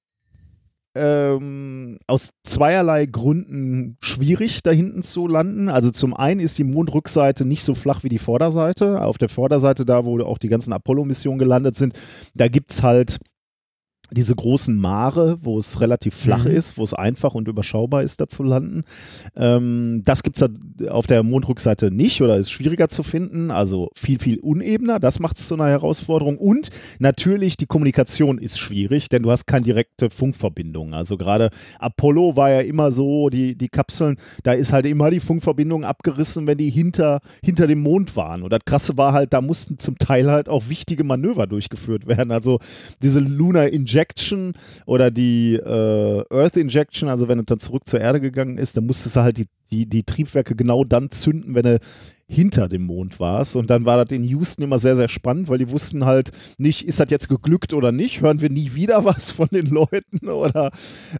ähm, 0.95 1.97
aus 2.05 2.29
zweierlei 2.43 3.07
Gründen 3.07 3.97
schwierig, 4.01 4.61
da 4.61 4.69
hinten 4.69 5.01
zu 5.01 5.25
landen. 5.25 5.67
Also 5.67 5.89
zum 5.89 6.13
einen 6.13 6.41
ist 6.41 6.59
die 6.59 6.63
Mondrückseite 6.63 7.43
nicht 7.43 7.63
so 7.63 7.73
flach 7.73 8.03
wie 8.03 8.09
die 8.09 8.19
Vorderseite. 8.19 9.01
Auf 9.01 9.17
der 9.17 9.29
Vorderseite, 9.29 9.83
da 9.83 10.05
wo 10.05 10.19
auch 10.21 10.37
die 10.37 10.49
ganzen 10.49 10.73
Apollo-Missionen 10.73 11.39
gelandet 11.39 11.75
sind, 11.75 11.93
da 12.35 12.47
gibt 12.49 12.71
es 12.71 12.83
halt 12.83 13.19
diese 14.11 14.35
großen 14.35 14.75
Mare, 14.77 15.37
wo 15.41 15.59
es 15.59 15.81
relativ 15.81 16.15
flach 16.15 16.45
Mhm. 16.45 16.51
ist, 16.51 16.77
wo 16.77 16.83
es 16.83 16.93
einfach 16.93 17.35
und 17.35 17.47
überschaubar 17.47 18.01
ist, 18.01 18.19
da 18.19 18.27
zu 18.27 18.43
landen. 18.43 18.83
Ähm, 19.35 20.01
das 20.03 20.23
gibt 20.23 20.41
es 20.41 20.49
auf 20.89 21.05
der 21.07 21.21
Mondrückseite 21.23 21.91
nicht 21.91 22.21
oder 22.21 22.37
ist 22.37 22.49
schwieriger 22.51 22.89
zu 22.89 23.03
finden, 23.03 23.51
also 23.51 23.89
viel, 23.95 24.19
viel 24.19 24.39
unebener. 24.39 24.99
Das 24.99 25.19
macht 25.19 25.37
es 25.37 25.47
zu 25.47 25.53
einer 25.53 25.67
Herausforderung. 25.67 26.37
Und 26.37 26.69
natürlich 26.99 27.55
die 27.57 27.67
Kommunikation 27.67 28.37
ist 28.39 28.57
schwierig, 28.57 29.09
denn 29.09 29.23
du 29.23 29.31
hast 29.31 29.45
keine 29.45 29.63
direkte 29.63 30.09
Funkverbindung. 30.09 30.93
Also 30.93 31.17
gerade 31.17 31.49
Apollo 31.79 32.35
war 32.35 32.49
ja 32.49 32.61
immer 32.61 32.91
so, 32.91 33.29
die, 33.29 33.55
die 33.55 33.69
Kapseln, 33.69 34.17
da 34.43 34.53
ist 34.53 34.73
halt 34.73 34.85
immer 34.85 35.11
die 35.11 35.19
Funkverbindung 35.19 35.83
abgerissen, 35.83 36.47
wenn 36.47 36.57
die 36.57 36.69
hinter, 36.69 37.19
hinter 37.43 37.67
dem 37.67 37.81
Mond 37.81 38.15
waren. 38.15 38.41
Und 38.41 38.51
das 38.51 38.61
Krasse 38.65 38.97
war 38.97 39.13
halt, 39.13 39.33
da 39.33 39.41
mussten 39.41 39.77
zum 39.77 39.97
Teil 39.97 40.31
halt 40.31 40.49
auch 40.49 40.69
wichtige 40.69 41.03
Manöver 41.03 41.45
durchgeführt 41.45 42.07
werden. 42.07 42.31
Also 42.31 42.59
diese 43.03 43.19
Lunar 43.19 43.67
Injection 43.67 43.98
oder 44.85 45.11
die 45.11 45.55
äh, 45.55 46.23
Earth 46.29 46.57
Injection, 46.57 47.09
also 47.09 47.27
wenn 47.27 47.39
es 47.39 47.45
dann 47.45 47.59
zurück 47.59 47.87
zur 47.87 48.01
Erde 48.01 48.21
gegangen 48.21 48.57
ist, 48.57 48.77
dann 48.77 48.85
musstest 48.85 49.15
du 49.15 49.21
halt 49.21 49.37
die, 49.37 49.47
die, 49.71 49.85
die 49.87 50.03
Triebwerke 50.03 50.55
genau 50.55 50.83
dann 50.83 51.09
zünden, 51.09 51.55
wenn 51.55 51.63
du 51.63 51.79
hinter 52.27 52.69
dem 52.69 52.83
Mond 52.83 53.19
warst. 53.19 53.55
Und 53.55 53.69
dann 53.69 53.85
war 53.85 54.03
das 54.03 54.15
in 54.15 54.23
Houston 54.23 54.63
immer 54.63 54.77
sehr, 54.77 54.95
sehr 54.95 55.09
spannend, 55.09 55.49
weil 55.49 55.57
die 55.57 55.71
wussten 55.71 56.05
halt 56.05 56.31
nicht, 56.57 56.87
ist 56.87 56.99
das 56.99 57.09
jetzt 57.09 57.27
geglückt 57.27 57.73
oder 57.73 57.91
nicht? 57.91 58.21
Hören 58.21 58.41
wir 58.41 58.49
nie 58.49 58.75
wieder 58.75 59.03
was 59.05 59.31
von 59.31 59.47
den 59.51 59.67
Leuten 59.67 60.29
oder 60.29 60.71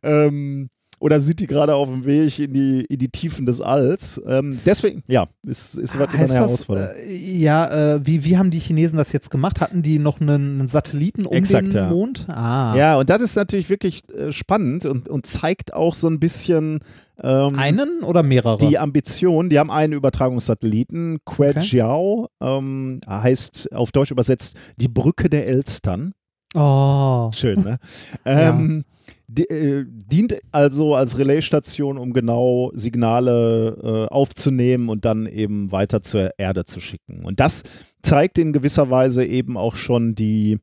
ähm, 0.03 0.69
oder 0.99 1.21
sind 1.21 1.39
die 1.39 1.47
gerade 1.47 1.75
auf 1.75 1.89
dem 1.89 2.05
Weg 2.05 2.39
in 2.39 2.53
die, 2.53 2.85
in 2.85 2.99
die 2.99 3.09
Tiefen 3.09 3.45
des 3.45 3.61
Alls? 3.61 4.21
Ähm, 4.25 4.59
deswegen, 4.65 5.03
ja, 5.07 5.27
ist, 5.47 5.75
ist 5.75 5.97
was 5.97 6.13
immer 6.13 6.19
Heißt 6.19 6.19
eine 6.19 6.27
das, 6.27 6.37
Herausforderung. 6.37 6.95
äh, 6.97 7.15
ja, 7.15 7.95
äh, 7.95 8.05
wie, 8.05 8.23
wie 8.25 8.37
haben 8.37 8.51
die 8.51 8.59
Chinesen 8.59 8.97
das 8.97 9.11
jetzt 9.11 9.31
gemacht? 9.31 9.61
Hatten 9.61 9.81
die 9.81 9.99
noch 9.99 10.19
einen, 10.21 10.59
einen 10.59 10.67
Satelliten 10.67 11.25
um 11.25 11.35
Exakt, 11.35 11.67
den 11.67 11.75
ja. 11.75 11.89
Mond? 11.89 12.25
Ah. 12.29 12.75
Ja, 12.75 12.97
und 12.97 13.09
das 13.09 13.21
ist 13.21 13.35
natürlich 13.35 13.69
wirklich 13.69 14.03
äh, 14.13 14.31
spannend 14.31 14.85
und, 14.85 15.07
und 15.09 15.25
zeigt 15.25 15.73
auch 15.73 15.95
so 15.95 16.07
ein 16.07 16.19
bisschen 16.19 16.79
ähm, 17.21 17.57
Einen 17.57 18.03
oder 18.03 18.23
mehrere? 18.23 18.57
die 18.57 18.77
Ambition. 18.77 19.49
Die 19.49 19.59
haben 19.59 19.71
einen 19.71 19.93
Übertragungssatelliten, 19.93 21.19
Quejiao, 21.25 22.29
ähm, 22.41 23.01
heißt 23.07 23.73
auf 23.73 23.91
Deutsch 23.91 24.11
übersetzt 24.11 24.55
die 24.77 24.87
Brücke 24.87 25.29
der 25.29 25.47
Elstern. 25.47 26.13
oh. 26.55 27.29
Schön, 27.33 27.61
ne? 27.61 27.77
ähm, 28.25 28.83
äh, 28.85 28.98
dient 29.27 30.39
also 30.51 30.95
als 30.95 31.17
Relaisstation, 31.17 31.97
um 31.97 32.13
genau 32.13 32.71
Signale 32.73 33.77
äh, 33.81 34.13
aufzunehmen 34.13 34.89
und 34.89 35.05
dann 35.05 35.27
eben 35.27 35.71
weiter 35.71 36.01
zur 36.01 36.31
Erde 36.37 36.65
zu 36.65 36.79
schicken. 36.79 37.25
Und 37.25 37.39
das 37.39 37.63
zeigt 38.01 38.37
in 38.37 38.53
gewisser 38.53 38.89
Weise 38.89 39.25
eben 39.25 39.57
auch 39.57 39.75
schon 39.75 40.15
die, 40.15 40.59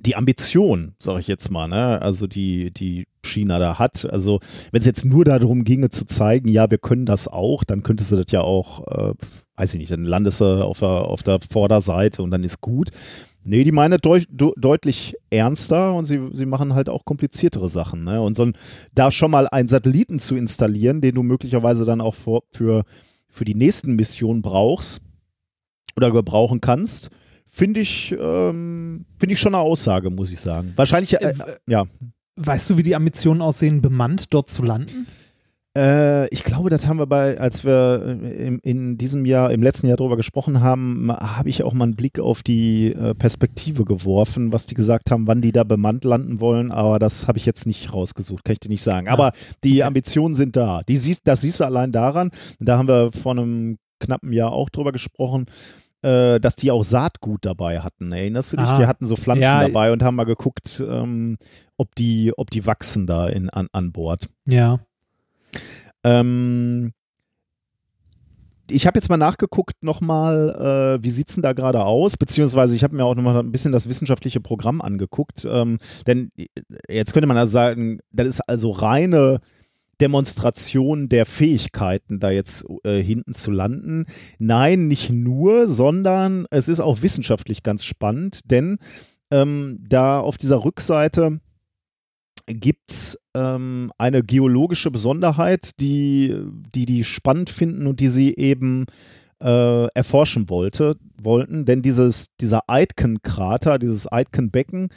die 0.00 0.16
Ambition, 0.16 0.94
sage 0.98 1.20
ich 1.20 1.28
jetzt 1.28 1.50
mal, 1.50 1.68
ne? 1.68 2.00
also 2.00 2.26
die, 2.26 2.70
die 2.70 3.06
China 3.22 3.58
da 3.58 3.78
hat. 3.78 4.08
Also 4.10 4.40
wenn 4.70 4.80
es 4.80 4.86
jetzt 4.86 5.04
nur 5.04 5.24
darum 5.24 5.64
ginge 5.64 5.90
zu 5.90 6.06
zeigen, 6.06 6.48
ja, 6.48 6.70
wir 6.70 6.78
können 6.78 7.06
das 7.06 7.28
auch, 7.28 7.64
dann 7.64 7.82
könntest 7.82 8.12
du 8.12 8.16
das 8.16 8.30
ja 8.30 8.40
auch, 8.42 8.86
äh, 8.88 9.14
weiß 9.56 9.74
ich 9.74 9.80
nicht, 9.80 9.92
dann 9.92 10.04
landest 10.04 10.40
du 10.40 10.64
auf 10.64 10.80
der, 10.80 10.88
auf 10.88 11.22
der 11.22 11.38
Vorderseite 11.40 12.22
und 12.22 12.30
dann 12.30 12.44
ist 12.44 12.60
gut. 12.60 12.90
Nee, 13.44 13.64
die 13.64 13.72
meinen 13.72 13.98
deut 14.00 14.26
de 14.30 14.52
deutlich 14.56 15.16
ernster 15.30 15.94
und 15.94 16.04
sie, 16.04 16.20
sie 16.32 16.46
machen 16.46 16.74
halt 16.74 16.88
auch 16.88 17.04
kompliziertere 17.04 17.68
Sachen. 17.68 18.04
Ne? 18.04 18.20
Und 18.20 18.36
so 18.36 18.44
ein, 18.44 18.52
da 18.94 19.10
schon 19.10 19.32
mal 19.32 19.48
einen 19.48 19.68
Satelliten 19.68 20.20
zu 20.20 20.36
installieren, 20.36 21.00
den 21.00 21.16
du 21.16 21.24
möglicherweise 21.24 21.84
dann 21.84 22.00
auch 22.00 22.14
vor, 22.14 22.44
für, 22.52 22.84
für 23.28 23.44
die 23.44 23.56
nächsten 23.56 23.96
Missionen 23.96 24.42
brauchst 24.42 25.00
oder 25.96 26.12
gebrauchen 26.12 26.60
kannst, 26.60 27.10
finde 27.46 27.80
ich, 27.80 28.14
ähm, 28.18 29.06
finde 29.18 29.34
ich 29.34 29.40
schon 29.40 29.54
eine 29.54 29.62
Aussage, 29.62 30.10
muss 30.10 30.30
ich 30.30 30.40
sagen. 30.40 30.72
Wahrscheinlich, 30.76 31.14
äh, 31.14 31.30
Äh, 31.30 31.34
ja. 31.66 31.84
Weißt 32.36 32.70
du, 32.70 32.76
wie 32.76 32.82
die 32.82 32.96
Ambitionen 32.96 33.42
aussehen, 33.42 33.82
bemannt 33.82 34.26
dort 34.30 34.48
zu 34.48 34.62
landen? 34.62 35.06
Äh, 35.76 36.28
ich 36.28 36.44
glaube, 36.44 36.68
das 36.68 36.86
haben 36.86 36.98
wir 36.98 37.06
bei, 37.06 37.38
als 37.40 37.64
wir 37.64 38.18
äh, 38.22 38.58
in 38.62 38.98
diesem 38.98 39.24
Jahr, 39.24 39.50
im 39.50 39.62
letzten 39.62 39.86
Jahr 39.86 39.96
drüber 39.96 40.16
gesprochen 40.16 40.60
haben, 40.60 41.10
habe 41.10 41.48
ich 41.48 41.62
auch 41.62 41.72
mal 41.72 41.84
einen 41.84 41.96
Blick 41.96 42.20
auf 42.20 42.42
die 42.42 42.92
äh, 42.92 43.14
Perspektive 43.14 43.84
geworfen, 43.84 44.52
was 44.52 44.66
die 44.66 44.74
gesagt 44.74 45.10
haben, 45.10 45.26
wann 45.26 45.40
die 45.40 45.52
da 45.52 45.64
bemannt 45.64 46.04
landen 46.04 46.40
wollen, 46.40 46.70
aber 46.70 46.98
das 46.98 47.26
habe 47.26 47.38
ich 47.38 47.46
jetzt 47.46 47.66
nicht 47.66 47.92
rausgesucht, 47.92 48.44
kann 48.44 48.52
ich 48.52 48.60
dir 48.60 48.68
nicht 48.68 48.82
sagen. 48.82 49.08
Aber 49.08 49.28
ah, 49.28 49.32
die 49.64 49.76
okay. 49.76 49.82
Ambitionen 49.84 50.34
sind 50.34 50.56
da. 50.56 50.82
Die 50.86 50.96
siehst, 50.96 51.22
das 51.24 51.40
siehst 51.40 51.60
du 51.60 51.64
allein 51.64 51.90
daran, 51.90 52.30
da 52.60 52.76
haben 52.76 52.88
wir 52.88 53.10
vor 53.12 53.32
einem 53.32 53.78
knappen 53.98 54.32
Jahr 54.32 54.52
auch 54.52 54.68
drüber 54.68 54.92
gesprochen, 54.92 55.46
äh, 56.02 56.40
dass 56.40 56.56
die 56.56 56.70
auch 56.70 56.84
Saatgut 56.84 57.44
dabei 57.44 57.80
hatten. 57.80 58.12
Erinnerst 58.12 58.52
du 58.52 58.56
dich? 58.56 58.66
Aha. 58.66 58.78
Die 58.78 58.86
hatten 58.86 59.06
so 59.06 59.16
Pflanzen 59.16 59.42
ja, 59.42 59.62
dabei 59.62 59.92
und 59.92 60.02
haben 60.02 60.16
mal 60.16 60.24
geguckt, 60.24 60.82
ähm, 60.86 61.38
ob, 61.76 61.94
die, 61.94 62.32
ob 62.36 62.50
die 62.50 62.66
wachsen 62.66 63.06
da 63.06 63.28
in, 63.28 63.48
an, 63.50 63.68
an 63.72 63.92
Bord. 63.92 64.28
Ja. 64.46 64.80
Ähm, 66.04 66.92
ich 68.68 68.86
habe 68.86 68.96
jetzt 68.98 69.08
mal 69.08 69.16
nachgeguckt 69.16 69.82
nochmal, 69.82 70.98
äh, 70.98 71.04
wie 71.04 71.10
sieht 71.10 71.28
es 71.28 71.34
denn 71.36 71.42
da 71.42 71.52
gerade 71.52 71.84
aus? 71.84 72.16
Beziehungsweise 72.16 72.74
ich 72.74 72.82
habe 72.82 72.96
mir 72.96 73.04
auch 73.04 73.14
nochmal 73.14 73.38
ein 73.38 73.52
bisschen 73.52 73.72
das 73.72 73.88
wissenschaftliche 73.88 74.40
Programm 74.40 74.80
angeguckt. 74.80 75.46
Ähm, 75.48 75.78
denn 76.06 76.30
äh, 76.36 76.46
jetzt 76.88 77.12
könnte 77.12 77.26
man 77.26 77.36
also 77.36 77.52
sagen, 77.52 78.00
das 78.10 78.26
ist 78.26 78.40
also 78.40 78.70
reine 78.70 79.40
Demonstration 80.02 81.08
der 81.08 81.26
Fähigkeiten, 81.26 82.18
da 82.18 82.30
jetzt 82.30 82.64
äh, 82.82 83.00
hinten 83.00 83.34
zu 83.34 83.52
landen. 83.52 84.06
Nein, 84.40 84.88
nicht 84.88 85.10
nur, 85.10 85.68
sondern 85.68 86.44
es 86.50 86.66
ist 86.66 86.80
auch 86.80 87.02
wissenschaftlich 87.02 87.62
ganz 87.62 87.84
spannend, 87.84 88.40
denn 88.50 88.78
ähm, 89.30 89.78
da 89.88 90.18
auf 90.18 90.38
dieser 90.38 90.64
Rückseite 90.64 91.38
gibt 92.48 92.90
es 92.90 93.16
ähm, 93.36 93.92
eine 93.96 94.24
geologische 94.24 94.90
Besonderheit, 94.90 95.70
die, 95.78 96.36
die 96.74 96.84
die 96.84 97.04
spannend 97.04 97.48
finden 97.48 97.86
und 97.86 98.00
die 98.00 98.08
sie 98.08 98.34
eben 98.34 98.86
äh, 99.40 99.86
erforschen 99.94 100.50
wollte, 100.50 100.96
wollten. 101.16 101.64
Denn 101.64 101.80
dieses, 101.80 102.26
dieser 102.40 102.68
Aitken-Krater, 102.68 103.78
dieses 103.78 104.10
Aitken-Becken, 104.10 104.88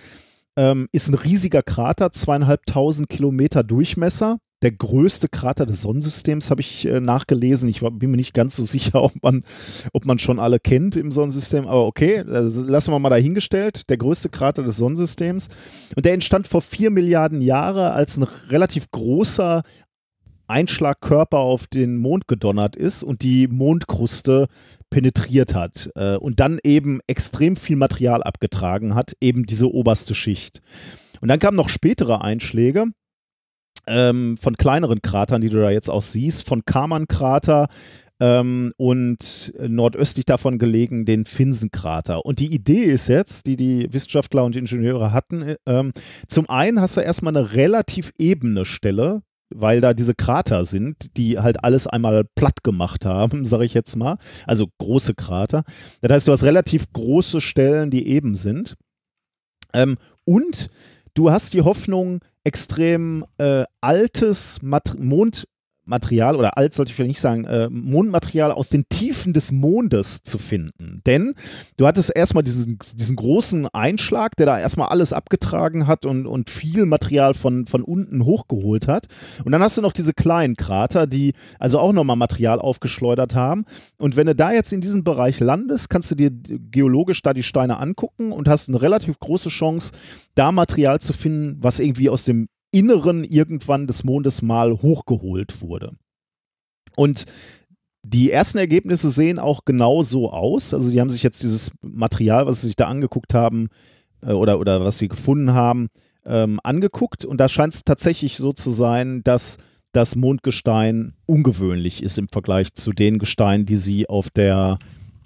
ähm, 0.57 0.87
ist 0.91 1.09
ein 1.09 1.15
riesiger 1.15 1.61
Krater, 1.61 2.11
zweieinhalbtausend 2.11 3.07
Kilometer 3.07 3.63
Durchmesser 3.63 4.39
der 4.65 4.71
größte 4.71 5.29
Krater 5.29 5.67
des 5.67 5.83
Sonnensystems, 5.83 6.49
habe 6.49 6.61
ich 6.61 6.87
äh, 6.87 6.99
nachgelesen. 6.99 7.69
Ich 7.69 7.83
war, 7.83 7.91
bin 7.91 8.09
mir 8.09 8.17
nicht 8.17 8.33
ganz 8.33 8.55
so 8.55 8.63
sicher, 8.63 9.03
ob 9.03 9.21
man, 9.21 9.43
ob 9.93 10.05
man 10.05 10.17
schon 10.17 10.39
alle 10.39 10.59
kennt 10.59 10.95
im 10.95 11.11
Sonnensystem, 11.11 11.67
aber 11.67 11.85
okay, 11.85 12.21
also 12.21 12.65
lassen 12.65 12.91
wir 12.91 12.97
mal 12.97 13.11
dahingestellt. 13.11 13.83
Der 13.91 13.97
größte 13.97 14.29
Krater 14.29 14.63
des 14.63 14.77
Sonnensystems. 14.77 15.49
Und 15.95 16.05
der 16.05 16.13
entstand 16.13 16.47
vor 16.47 16.63
vier 16.63 16.89
Milliarden 16.89 17.41
Jahren, 17.41 17.91
als 17.91 18.17
ein 18.17 18.23
relativ 18.49 18.89
großer 18.89 19.61
Einschlagkörper 20.47 21.37
auf 21.37 21.67
den 21.67 21.97
Mond 21.97 22.27
gedonnert 22.27 22.75
ist 22.75 23.03
und 23.03 23.21
die 23.21 23.47
Mondkruste 23.47 24.47
penetriert 24.89 25.53
hat 25.53 25.91
äh, 25.95 26.15
und 26.15 26.39
dann 26.39 26.59
eben 26.63 27.01
extrem 27.05 27.55
viel 27.55 27.75
Material 27.75 28.23
abgetragen 28.23 28.95
hat, 28.95 29.13
eben 29.21 29.45
diese 29.45 29.71
oberste 29.71 30.15
Schicht. 30.15 30.61
Und 31.21 31.27
dann 31.27 31.39
kamen 31.39 31.57
noch 31.57 31.69
spätere 31.69 32.21
Einschläge, 32.21 32.87
ähm, 33.87 34.37
von 34.37 34.55
kleineren 34.55 35.01
Kratern, 35.01 35.41
die 35.41 35.49
du 35.49 35.59
da 35.59 35.69
jetzt 35.69 35.89
auch 35.89 36.01
siehst, 36.01 36.47
von 36.47 36.65
Kaman-Krater 36.65 37.67
ähm, 38.19 38.71
und 38.77 39.53
nordöstlich 39.59 40.25
davon 40.25 40.57
gelegen 40.57 41.05
den 41.05 41.25
Finsen-Krater. 41.25 42.25
Und 42.25 42.39
die 42.39 42.53
Idee 42.53 42.83
ist 42.83 43.07
jetzt, 43.07 43.45
die 43.45 43.57
die 43.57 43.91
Wissenschaftler 43.91 44.43
und 44.43 44.55
Ingenieure 44.55 45.11
hatten, 45.11 45.55
ähm, 45.65 45.91
zum 46.27 46.49
einen 46.49 46.79
hast 46.79 46.97
du 46.97 47.01
erstmal 47.01 47.35
eine 47.35 47.53
relativ 47.53 48.11
ebene 48.17 48.65
Stelle, 48.65 49.21
weil 49.53 49.81
da 49.81 49.93
diese 49.93 50.15
Krater 50.15 50.65
sind, 50.65 51.17
die 51.17 51.39
halt 51.39 51.63
alles 51.63 51.87
einmal 51.87 52.23
platt 52.35 52.63
gemacht 52.63 53.05
haben, 53.05 53.45
sage 53.45 53.65
ich 53.65 53.73
jetzt 53.73 53.95
mal. 53.95 54.17
Also 54.47 54.67
große 54.79 55.13
Krater. 55.13 55.63
Das 56.01 56.11
heißt, 56.11 56.27
du 56.27 56.31
hast 56.31 56.43
relativ 56.43 56.91
große 56.93 57.41
Stellen, 57.41 57.91
die 57.91 58.07
eben 58.07 58.35
sind. 58.35 58.75
Ähm, 59.73 59.97
und 60.23 60.67
du 61.13 61.31
hast 61.31 61.53
die 61.53 61.61
Hoffnung, 61.61 62.21
extrem 62.45 63.25
äh, 63.37 63.63
altes 63.81 64.61
Mat 64.61 64.97
Mond 64.97 65.45
Material 65.85 66.35
oder 66.35 66.57
alt 66.57 66.73
sollte 66.73 66.89
ich 66.89 66.95
vielleicht 66.95 67.09
nicht 67.09 67.21
sagen, 67.21 67.45
äh, 67.45 67.69
Mondmaterial 67.69 68.51
aus 68.51 68.69
den 68.69 68.87
Tiefen 68.89 69.33
des 69.33 69.51
Mondes 69.51 70.23
zu 70.23 70.37
finden. 70.37 71.01
Denn 71.05 71.33
du 71.77 71.87
hattest 71.87 72.15
erstmal 72.15 72.43
diesen, 72.43 72.79
diesen 72.95 73.15
großen 73.15 73.67
Einschlag, 73.67 74.35
der 74.35 74.45
da 74.45 74.59
erstmal 74.59 74.89
alles 74.89 75.13
abgetragen 75.13 75.87
hat 75.87 76.05
und, 76.05 76.25
und 76.25 76.49
viel 76.49 76.85
Material 76.85 77.33
von, 77.33 77.67
von 77.67 77.83
unten 77.83 78.25
hochgeholt 78.25 78.87
hat. 78.87 79.07
Und 79.43 79.51
dann 79.51 79.61
hast 79.61 79.77
du 79.77 79.81
noch 79.81 79.93
diese 79.93 80.13
kleinen 80.13 80.55
Krater, 80.55 81.07
die 81.07 81.33
also 81.59 81.79
auch 81.79 81.93
nochmal 81.93 82.15
Material 82.15 82.59
aufgeschleudert 82.59 83.35
haben. 83.35 83.65
Und 83.97 84.15
wenn 84.15 84.27
du 84.27 84.35
da 84.35 84.51
jetzt 84.51 84.73
in 84.73 84.81
diesem 84.81 85.03
Bereich 85.03 85.39
landest, 85.39 85.89
kannst 85.89 86.11
du 86.11 86.15
dir 86.15 86.31
geologisch 86.31 87.21
da 87.21 87.33
die 87.33 87.43
Steine 87.43 87.77
angucken 87.77 88.31
und 88.31 88.47
hast 88.47 88.69
eine 88.69 88.81
relativ 88.81 89.19
große 89.19 89.49
Chance, 89.49 89.93
da 90.33 90.51
Material 90.51 90.99
zu 90.99 91.13
finden, 91.13 91.57
was 91.61 91.79
irgendwie 91.79 92.09
aus 92.09 92.25
dem 92.25 92.47
Inneren 92.75 93.23
irgendwann 93.23 93.87
des 93.87 94.03
Mondes 94.03 94.41
mal 94.41 94.73
hochgeholt 94.73 95.61
wurde. 95.61 95.93
Und 96.95 97.25
die 98.03 98.31
ersten 98.31 98.57
Ergebnisse 98.57 99.09
sehen 99.09 99.39
auch 99.39 99.61
genau 99.65 100.03
so 100.03 100.29
aus. 100.29 100.73
Also 100.73 100.91
die 100.91 100.99
haben 100.99 101.09
sich 101.09 101.23
jetzt 101.23 101.41
dieses 101.41 101.71
Material, 101.81 102.45
was 102.45 102.61
sie 102.61 102.67
sich 102.67 102.75
da 102.75 102.87
angeguckt 102.87 103.33
haben 103.33 103.69
äh, 104.21 104.31
oder, 104.31 104.59
oder 104.59 104.83
was 104.83 104.97
sie 104.97 105.07
gefunden 105.07 105.53
haben, 105.53 105.87
ähm, 106.25 106.59
angeguckt. 106.63 107.25
Und 107.25 107.39
da 107.39 107.47
scheint 107.47 107.73
es 107.73 107.83
tatsächlich 107.83 108.37
so 108.37 108.53
zu 108.53 108.71
sein, 108.71 109.23
dass 109.23 109.57
das 109.93 110.15
Mondgestein 110.15 111.13
ungewöhnlich 111.25 112.03
ist 112.03 112.17
im 112.17 112.27
Vergleich 112.27 112.73
zu 112.73 112.91
den 112.91 113.17
Gesteinen, 113.17 113.65
die 113.65 113.77
sie 113.77 114.09
auf 114.09 114.29
der 114.29 114.77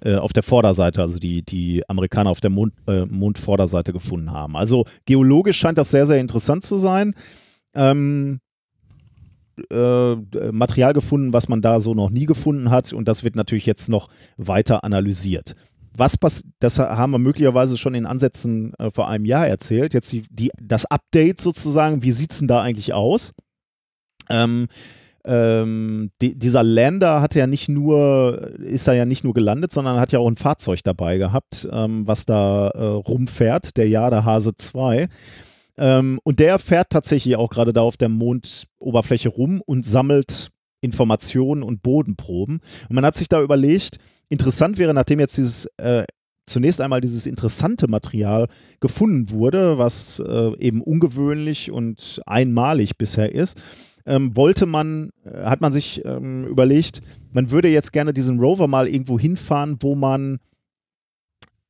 äh, 0.02 0.14
auf 0.14 0.32
der 0.32 0.42
Vorderseite, 0.42 1.02
also 1.02 1.18
die, 1.18 1.42
die 1.42 1.82
Amerikaner 1.88 2.30
auf 2.30 2.40
der 2.40 2.48
Mond, 2.48 2.72
äh, 2.86 3.04
Mondvorderseite 3.04 3.92
gefunden 3.92 4.30
haben. 4.30 4.56
Also 4.56 4.86
geologisch 5.04 5.58
scheint 5.58 5.76
das 5.76 5.90
sehr, 5.90 6.06
sehr 6.06 6.18
interessant 6.18 6.64
zu 6.64 6.78
sein. 6.78 7.14
Ähm, 7.74 8.40
äh, 9.70 10.14
Material 10.52 10.92
gefunden, 10.92 11.32
was 11.32 11.48
man 11.48 11.60
da 11.60 11.80
so 11.80 11.94
noch 11.94 12.10
nie 12.10 12.26
gefunden 12.26 12.70
hat 12.70 12.92
und 12.92 13.06
das 13.06 13.24
wird 13.24 13.36
natürlich 13.36 13.66
jetzt 13.66 13.88
noch 13.88 14.08
weiter 14.36 14.84
analysiert. 14.84 15.54
Was 15.94 16.16
das 16.60 16.78
haben 16.78 17.12
wir 17.12 17.18
möglicherweise 17.18 17.76
schon 17.76 17.94
in 17.94 18.06
Ansätzen 18.06 18.72
äh, 18.74 18.90
vor 18.90 19.08
einem 19.08 19.24
Jahr 19.24 19.46
erzählt. 19.46 19.92
Jetzt 19.92 20.12
die, 20.12 20.22
die, 20.30 20.50
das 20.58 20.86
Update 20.86 21.40
sozusagen, 21.40 22.02
wie 22.02 22.12
sieht 22.12 22.32
es 22.32 22.38
denn 22.38 22.48
da 22.48 22.62
eigentlich 22.62 22.94
aus? 22.94 23.32
Ähm, 24.30 24.68
ähm, 25.24 26.10
die, 26.22 26.38
dieser 26.38 26.62
Lander 26.62 27.20
hat 27.20 27.34
ja 27.34 27.46
nicht 27.46 27.68
nur, 27.68 28.50
ist 28.60 28.88
da 28.88 28.92
ja 28.94 29.04
nicht 29.04 29.24
nur 29.24 29.34
gelandet, 29.34 29.72
sondern 29.72 30.00
hat 30.00 30.12
ja 30.12 30.20
auch 30.20 30.28
ein 30.28 30.36
Fahrzeug 30.36 30.80
dabei 30.84 31.18
gehabt, 31.18 31.68
ähm, 31.70 32.06
was 32.06 32.24
da 32.24 32.68
äh, 32.68 32.82
rumfährt, 32.82 33.76
der 33.76 33.88
Jade 33.88 34.24
Hase 34.24 34.54
2. 34.56 35.08
Ähm, 35.80 36.20
und 36.24 36.38
der 36.38 36.58
fährt 36.58 36.90
tatsächlich 36.90 37.36
auch 37.36 37.48
gerade 37.48 37.72
da 37.72 37.80
auf 37.80 37.96
der 37.96 38.10
Mondoberfläche 38.10 39.30
rum 39.30 39.62
und 39.64 39.84
sammelt 39.84 40.50
Informationen 40.82 41.62
und 41.62 41.82
Bodenproben. 41.82 42.60
Und 42.88 42.94
man 42.94 43.04
hat 43.04 43.16
sich 43.16 43.28
da 43.28 43.42
überlegt, 43.42 43.96
interessant 44.28 44.78
wäre, 44.78 44.94
nachdem 44.94 45.20
jetzt 45.20 45.38
dieses 45.38 45.66
äh, 45.78 46.04
zunächst 46.44 46.80
einmal 46.80 47.00
dieses 47.00 47.26
interessante 47.26 47.88
Material 47.88 48.48
gefunden 48.80 49.30
wurde, 49.30 49.78
was 49.78 50.20
äh, 50.20 50.56
eben 50.58 50.82
ungewöhnlich 50.82 51.70
und 51.70 52.20
einmalig 52.26 52.98
bisher 52.98 53.34
ist, 53.34 53.60
ähm, 54.04 54.36
wollte 54.36 54.66
man, 54.66 55.10
äh, 55.24 55.44
hat 55.44 55.60
man 55.60 55.72
sich 55.72 56.04
ähm, 56.04 56.46
überlegt, 56.46 57.00
man 57.32 57.50
würde 57.50 57.68
jetzt 57.68 57.92
gerne 57.92 58.12
diesen 58.12 58.40
Rover 58.40 58.66
mal 58.66 58.86
irgendwo 58.86 59.18
hinfahren, 59.18 59.78
wo 59.80 59.94
man 59.94 60.40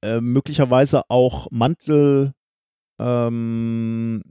äh, 0.03 0.21
möglicherweise 0.21 1.03
auch 1.09 1.49
Mantel, 1.51 2.33
ähm, 3.01 4.23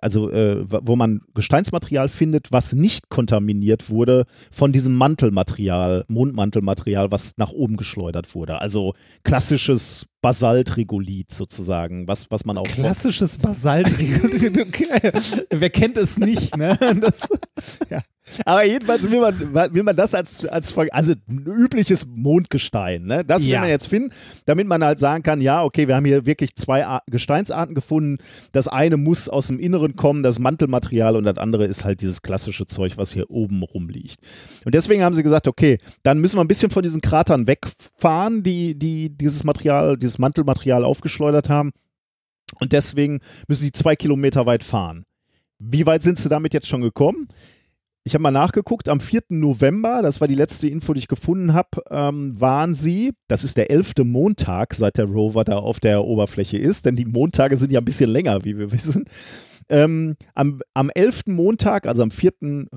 also 0.00 0.30
äh, 0.30 0.64
wo 0.68 0.96
man 0.96 1.22
Gesteinsmaterial 1.34 2.08
findet, 2.08 2.52
was 2.52 2.74
nicht 2.74 3.08
kontaminiert 3.08 3.90
wurde 3.90 4.26
von 4.50 4.72
diesem 4.72 4.94
Mantelmaterial, 4.94 6.04
Mondmantelmaterial, 6.08 7.10
was 7.10 7.36
nach 7.36 7.50
oben 7.50 7.76
geschleudert 7.76 8.34
wurde. 8.34 8.60
Also 8.60 8.94
klassisches 9.24 10.06
Basaltregolith 10.24 11.32
sozusagen, 11.32 12.08
was, 12.08 12.30
was 12.30 12.46
man 12.46 12.56
auch. 12.56 12.64
Klassisches 12.64 13.36
Basaltregolith. 13.36 15.46
Wer 15.50 15.68
kennt 15.68 15.98
es 15.98 16.18
nicht, 16.18 16.56
ne? 16.56 16.78
Das, 16.98 17.28
ja. 17.90 18.00
Aber 18.46 18.64
jedenfalls 18.64 19.10
will 19.10 19.20
man, 19.20 19.74
will 19.74 19.82
man 19.82 19.94
das 19.94 20.14
als, 20.14 20.46
als 20.46 20.74
also 20.92 21.12
ein 21.28 21.44
übliches 21.46 22.06
Mondgestein, 22.06 23.04
ne? 23.04 23.22
Das 23.22 23.42
will 23.42 23.50
ja. 23.50 23.60
man 23.60 23.68
jetzt 23.68 23.86
finden, 23.86 24.14
damit 24.46 24.66
man 24.66 24.82
halt 24.82 24.98
sagen 24.98 25.22
kann, 25.22 25.42
ja, 25.42 25.62
okay, 25.62 25.88
wir 25.88 25.94
haben 25.94 26.06
hier 26.06 26.24
wirklich 26.24 26.56
zwei 26.56 26.86
Gesteinsarten 27.06 27.74
gefunden. 27.74 28.16
Das 28.52 28.66
eine 28.66 28.96
muss 28.96 29.28
aus 29.28 29.48
dem 29.48 29.60
Inneren 29.60 29.94
kommen, 29.94 30.22
das 30.22 30.38
Mantelmaterial, 30.38 31.16
und 31.16 31.24
das 31.24 31.36
andere 31.36 31.66
ist 31.66 31.84
halt 31.84 32.00
dieses 32.00 32.22
klassische 32.22 32.66
Zeug, 32.66 32.96
was 32.96 33.12
hier 33.12 33.30
oben 33.30 33.62
rumliegt. 33.62 34.20
Und 34.64 34.74
deswegen 34.74 35.02
haben 35.02 35.14
sie 35.14 35.22
gesagt, 35.22 35.46
okay, 35.46 35.76
dann 36.02 36.18
müssen 36.18 36.38
wir 36.38 36.44
ein 36.44 36.48
bisschen 36.48 36.70
von 36.70 36.82
diesen 36.82 37.02
Kratern 37.02 37.46
wegfahren, 37.46 38.42
die, 38.42 38.74
die 38.74 39.10
dieses 39.10 39.44
Material, 39.44 39.98
dieses 39.98 40.13
Mantelmaterial 40.18 40.84
aufgeschleudert 40.84 41.48
haben. 41.48 41.72
Und 42.60 42.72
deswegen 42.72 43.20
müssen 43.48 43.64
sie 43.64 43.72
zwei 43.72 43.96
Kilometer 43.96 44.46
weit 44.46 44.62
fahren. 44.62 45.04
Wie 45.58 45.86
weit 45.86 46.02
sind 46.02 46.18
sie 46.18 46.28
damit 46.28 46.52
jetzt 46.52 46.68
schon 46.68 46.82
gekommen? 46.82 47.28
ich 48.06 48.12
habe 48.12 48.22
mal 48.22 48.30
nachgeguckt, 48.30 48.90
am 48.90 49.00
4. 49.00 49.22
November, 49.30 50.02
das 50.02 50.20
war 50.20 50.28
die 50.28 50.34
letzte 50.34 50.68
Info, 50.68 50.92
die 50.92 50.98
ich 50.98 51.08
gefunden 51.08 51.54
habe, 51.54 51.82
ähm, 51.90 52.38
waren 52.38 52.74
sie, 52.74 53.12
das 53.28 53.44
ist 53.44 53.56
der 53.56 53.70
elfte 53.70 54.04
Montag, 54.04 54.74
seit 54.74 54.98
der 54.98 55.06
Rover 55.06 55.42
da 55.42 55.56
auf 55.56 55.80
der 55.80 56.04
Oberfläche 56.04 56.58
ist, 56.58 56.84
denn 56.84 56.96
die 56.96 57.06
Montage 57.06 57.56
sind 57.56 57.72
ja 57.72 57.80
ein 57.80 57.84
bisschen 57.84 58.10
länger, 58.10 58.44
wie 58.44 58.58
wir 58.58 58.70
wissen. 58.72 59.06
Ähm, 59.70 60.16
am, 60.34 60.60
am 60.74 60.90
11. 60.90 61.22
Montag, 61.28 61.86
also 61.86 62.02
am 62.02 62.10
4. 62.10 62.32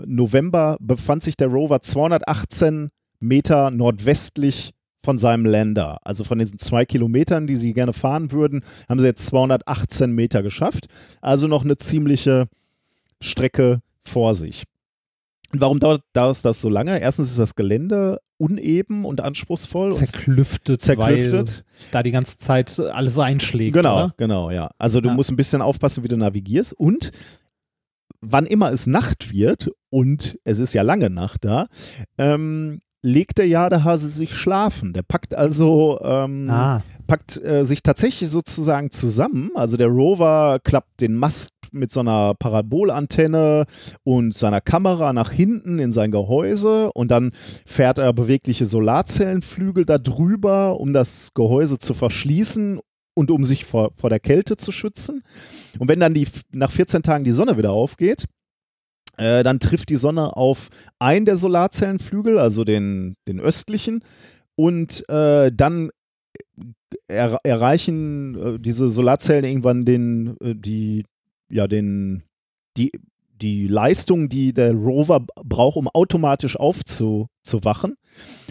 November, 0.05 0.77
befand 0.79 1.23
sich 1.23 1.35
der 1.35 1.49
Rover 1.49 1.81
218 1.81 2.89
Meter 3.19 3.71
nordwestlich 3.71 4.71
von 5.07 5.17
seinem 5.17 5.45
Länder. 5.45 5.99
Also 6.03 6.25
von 6.25 6.37
diesen 6.37 6.59
zwei 6.59 6.83
Kilometern, 6.85 7.47
die 7.47 7.55
sie 7.55 7.71
gerne 7.71 7.93
fahren 7.93 8.33
würden, 8.33 8.61
haben 8.89 8.99
sie 8.99 9.05
jetzt 9.05 9.25
218 9.27 10.11
Meter 10.11 10.43
geschafft. 10.43 10.87
Also 11.21 11.47
noch 11.47 11.63
eine 11.63 11.77
ziemliche 11.77 12.49
Strecke 13.21 13.79
vor 14.03 14.35
sich. 14.35 14.65
Und 15.53 15.61
warum 15.61 15.79
dauert, 15.79 16.01
dauert 16.11 16.43
das 16.43 16.59
so 16.59 16.67
lange? 16.67 16.99
Erstens 16.99 17.29
ist 17.31 17.39
das 17.39 17.55
Gelände 17.55 18.19
uneben 18.35 19.05
und 19.05 19.21
anspruchsvoll. 19.21 19.93
Zerklüftet, 19.93 20.81
zerklüftet. 20.81 21.63
weil 21.63 21.89
da 21.91 22.03
die 22.03 22.11
ganze 22.11 22.37
Zeit 22.37 22.77
alles 22.77 23.17
einschlägt. 23.17 23.75
Genau, 23.75 23.95
oder? 23.95 24.13
genau, 24.17 24.51
ja. 24.51 24.71
Also 24.77 24.99
du 24.99 25.07
Ja. 25.07 25.15
musst 25.15 25.31
ein 25.31 25.37
bisschen 25.37 25.61
aufpassen, 25.61 26.03
wie 26.03 26.09
du 26.09 26.17
navigierst. 26.17 26.73
Und 26.73 27.11
wann 28.19 28.45
immer 28.45 28.73
es 28.73 28.87
Nacht 28.87 29.31
wird, 29.31 29.71
und 29.89 30.37
es 30.43 30.59
ist 30.59 30.73
ja 30.73 30.81
lange 30.81 31.09
Nacht 31.09 31.45
da, 31.45 31.67
ähm, 32.17 32.81
legt 33.01 33.37
der 33.37 33.47
Jadehase 33.47 34.09
sich 34.09 34.33
schlafen. 34.33 34.93
Der 34.93 35.03
packt 35.03 35.35
also 35.35 35.99
ähm, 36.03 36.49
Ah, 36.49 36.81
packt 37.05 37.37
äh, 37.43 37.65
sich 37.65 37.83
tatsächlich 37.83 38.29
sozusagen 38.29 38.91
zusammen. 38.91 39.51
Also 39.55 39.77
der 39.77 39.87
Rover 39.87 40.59
klappt 40.63 41.01
den 41.01 41.15
Mast 41.15 41.49
mit 41.71 41.91
so 41.91 41.99
einer 41.99 42.33
Parabolantenne 42.33 43.65
und 44.03 44.35
seiner 44.35 44.61
Kamera 44.61 45.13
nach 45.13 45.31
hinten 45.31 45.79
in 45.79 45.91
sein 45.91 46.11
Gehäuse 46.11 46.91
und 46.93 47.11
dann 47.11 47.31
fährt 47.65 47.97
er 47.97 48.13
bewegliche 48.13 48.65
Solarzellenflügel 48.65 49.85
da 49.85 49.97
drüber, 49.97 50.79
um 50.79 50.93
das 50.93 51.33
Gehäuse 51.33 51.77
zu 51.77 51.93
verschließen 51.93 52.79
und 53.15 53.31
um 53.31 53.45
sich 53.45 53.65
vor, 53.65 53.91
vor 53.95 54.09
der 54.09 54.19
Kälte 54.19 54.57
zu 54.57 54.71
schützen. 54.71 55.23
Und 55.79 55.89
wenn 55.89 55.99
dann 55.99 56.13
die, 56.13 56.27
nach 56.51 56.71
14 56.71 57.03
Tagen 57.03 57.23
die 57.23 57.31
Sonne 57.31 57.57
wieder 57.57 57.71
aufgeht, 57.71 58.25
äh, 59.17 59.43
dann 59.43 59.59
trifft 59.59 59.89
die 59.89 59.95
Sonne 59.95 60.35
auf 60.35 60.69
einen 60.99 61.25
der 61.25 61.35
Solarzellenflügel, 61.35 62.39
also 62.39 62.63
den, 62.63 63.15
den 63.27 63.39
östlichen, 63.39 64.03
und 64.55 65.07
äh, 65.09 65.51
dann 65.53 65.91
er, 67.07 67.39
erreichen 67.43 68.35
äh, 68.35 68.59
diese 68.59 68.89
Solarzellen 68.89 69.45
irgendwann 69.45 69.85
den, 69.85 70.37
äh, 70.41 70.55
die, 70.55 71.05
ja, 71.49 71.67
den, 71.67 72.23
die, 72.77 72.91
die 73.41 73.67
Leistung, 73.67 74.29
die 74.29 74.53
der 74.53 74.73
Rover 74.73 75.25
braucht, 75.43 75.77
um 75.77 75.87
automatisch 75.87 76.57
aufzuwachen. 76.57 77.95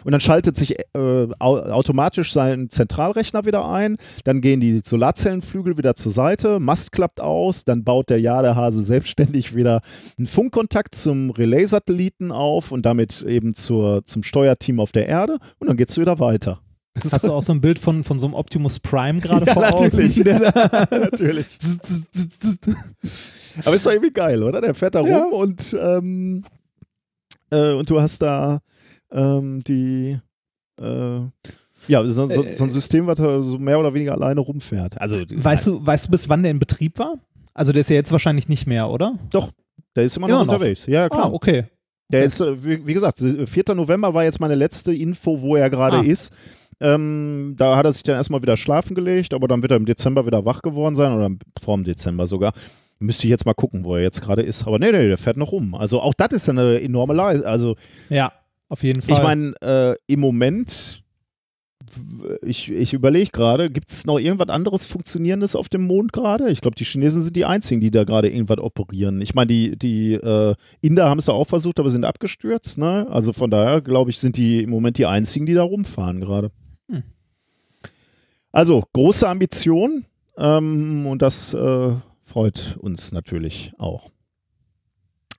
Und 0.05 0.13
dann 0.13 0.21
schaltet 0.21 0.57
sich 0.57 0.79
äh, 0.79 1.27
au 1.39 1.57
automatisch 1.59 2.33
sein 2.33 2.71
Zentralrechner 2.71 3.45
wieder 3.45 3.69
ein. 3.69 3.97
Dann 4.25 4.41
gehen 4.41 4.61
die 4.61 4.81
Solarzellenflügel 4.85 5.77
wieder 5.79 5.97
zur 5.97 6.13
Seite, 6.13 6.61
Mast 6.61 6.93
klappt 6.93 7.21
aus, 7.21 7.65
dann 7.65 7.83
baut 7.83 8.11
der 8.11 8.21
Jadehase 8.21 8.83
selbstständig 8.83 9.55
wieder 9.57 9.81
einen 10.17 10.29
Funkkontakt 10.29 10.95
zum 10.95 11.31
Relay-Satelliten 11.31 12.31
auf 12.31 12.71
und 12.71 12.87
damit 12.87 13.23
eben 13.23 13.55
zur, 13.55 14.05
zum 14.05 14.23
Steuerteam 14.23 14.79
auf 14.79 14.93
der 14.93 15.09
Erde 15.09 15.39
und 15.59 15.69
dann 15.69 15.77
geht 15.77 15.91
es 15.91 15.99
wieder 15.99 16.21
weiter. 16.21 16.61
Hast 17.13 17.25
du 17.27 17.33
auch 17.33 17.43
so 17.43 17.53
ein 17.53 17.61
Bild 17.61 17.79
von, 17.79 18.05
von 18.05 18.19
so 18.19 18.27
einem 18.27 18.35
Optimus 18.35 18.79
Prime 18.81 19.21
gerade 19.21 19.47
Ja, 19.47 19.53
vor 19.53 19.69
Augen? 19.75 19.85
natürlich. 19.85 20.17
natürlich. 20.25 21.47
Aber 23.65 23.75
ist 23.75 23.87
doch 23.87 23.93
irgendwie 23.93 24.13
geil, 24.13 24.43
oder? 24.43 24.61
Der 24.61 24.75
fährt 24.75 24.95
da 24.95 25.01
rum 25.01 25.09
Ja. 25.09 25.25
und, 25.27 25.77
ähm, 25.81 26.45
äh, 27.51 27.73
und 27.73 27.89
du 27.89 28.01
hast 28.01 28.21
da 28.23 28.61
ähm, 29.13 29.63
die, 29.67 30.19
äh, 30.81 31.21
ja, 31.89 32.05
so, 32.05 32.29
so, 32.29 32.45
so 32.53 32.65
ein 32.65 32.71
System, 32.71 33.07
was 33.07 33.17
da 33.19 33.43
so 33.43 33.59
mehr 33.59 33.79
oder 33.79 33.95
weniger 33.95 34.13
alleine 34.15 34.41
rumfährt. 34.41 35.01
Also, 35.01 35.17
Weißt 35.31 35.67
du, 35.69 35.85
weißt 35.87 36.07
du, 36.07 36.11
bis 36.11 36.29
wann 36.29 36.43
der 36.43 36.51
in 36.51 36.59
Betrieb 36.59 36.99
war? 36.99 37.15
Also 37.55 37.73
der 37.73 37.81
ist 37.81 37.91
ja 37.91 37.97
jetzt 37.97 38.13
wahrscheinlich 38.13 38.49
nicht 38.49 38.67
mehr, 38.67 38.91
oder? 38.91 39.15
der 39.95 40.05
ist 40.05 40.17
immer 40.17 40.29
noch 40.29 40.37
Immer 40.43 40.45
noch. 40.47 40.53
unterwegs. 40.55 40.85
Ja, 40.87 41.09
klar. 41.09 41.27
Ah, 41.27 41.33
okay. 41.33 41.65
Der 42.11 42.25
ist, 42.25 42.41
äh, 42.41 42.63
wie, 42.63 42.87
wie 42.87 42.95
gesagt, 42.95 43.19
4. 43.21 43.75
November 43.75 44.13
war 44.13 44.25
jetzt 44.25 44.41
meine 44.41 44.55
letzte 44.55 44.93
Info, 44.95 45.41
wo 45.41 45.57
er 45.57 45.71
gerade 45.71 45.99
Ah. 45.99 46.03
ist. 46.03 46.33
Ähm, 46.81 47.55
da 47.57 47.77
hat 47.77 47.87
er 47.87 47.93
sich 47.93 48.03
dann 48.03 48.17
erstmal 48.17 48.43
wieder 48.43 48.57
schlafen 48.57 48.95
gelegt, 48.95 49.33
aber 49.33 49.49
dann 49.49 49.63
wird 49.63 49.73
er 49.73 49.79
im 49.79 49.87
Dezember 49.87 50.27
wieder 50.27 50.45
wach 50.45 50.63
geworden 50.63 50.95
sein 50.95 51.13
oder 51.13 51.31
vor 51.61 51.77
dem 51.77 51.85
Dezember 51.85 52.27
sogar. 52.27 52.53
Müsste 52.99 53.27
ich 53.27 53.31
jetzt 53.31 53.47
mal 53.47 53.55
gucken, 53.55 53.85
wo 53.85 53.95
er 53.97 54.03
jetzt 54.03 54.23
gerade 54.23 54.43
ist. 54.43 54.67
Aber 54.67 54.79
nee, 54.79 54.91
nee, 54.93 55.09
der 55.09 55.19
fährt 55.19 55.37
noch 55.37 55.53
rum. 55.53 55.75
Also 55.75 56.01
auch 56.01 56.15
das 56.15 56.29
ist 56.33 56.47
ja 56.47 56.53
eine 56.53 56.81
enorme 56.81 57.15
Leistung. 57.15 57.47
Also 57.47 57.77
Ja, 58.09 58.33
auf 58.69 58.83
jeden 58.83 59.01
Fall. 59.01 59.17
ich 59.17 59.23
meine, 59.23 59.53
äh, 59.63 59.95
im 60.07 60.21
Moment, 60.21 61.03
ich, 62.43 62.71
ich 62.71 62.93
überlege 62.95 63.31
gerade, 63.31 63.71
gibt 63.71 63.91
es 63.91 64.07
noch 64.07 64.19
irgendwas 64.19 64.49
anderes 64.49 64.87
Funktionierendes 64.87 65.55
auf 65.55 65.69
dem 65.69 65.87
Mond 65.87 66.13
gerade? 66.13 66.51
Ich 66.51 66.61
glaube, 66.61 66.75
die 66.75 66.85
Chinesen 66.85 67.23
sind 67.23 67.37
die 67.37 67.45
einzigen, 67.45 67.81
die 67.81 67.91
da 67.91 68.05
gerade 68.05 68.29
irgendwas 68.29 68.59
operieren. 68.59 69.21
Ich 69.21 69.35
meine, 69.35 69.47
die, 69.47 69.79
die 69.79 70.15
äh, 70.15 70.55
Inder 70.81 71.09
haben 71.09 71.19
es 71.19 71.27
ja 71.27 71.35
auch 71.35 71.47
versucht, 71.47 71.79
aber 71.79 71.91
sind 71.91 72.05
abgestürzt. 72.05 72.79
Ne? 72.79 73.07
Also 73.11 73.33
von 73.33 73.51
daher, 73.51 73.81
glaube 73.81 74.11
ich, 74.11 74.19
sind 74.19 74.37
die 74.37 74.63
im 74.63 74.71
Moment 74.71 74.99
die 74.99 75.07
einzigen, 75.07 75.47
die 75.47 75.55
da 75.55 75.63
rumfahren 75.63 76.21
gerade. 76.21 76.51
Also, 78.57 78.85
große 78.95 79.29
Ambition 79.29 80.07
ähm, 80.39 81.07
und 81.07 81.21
das 81.21 81.53
äh, 81.53 81.91
freut 82.23 82.79
uns 82.81 83.13
natürlich 83.13 83.75
auch. 83.77 84.09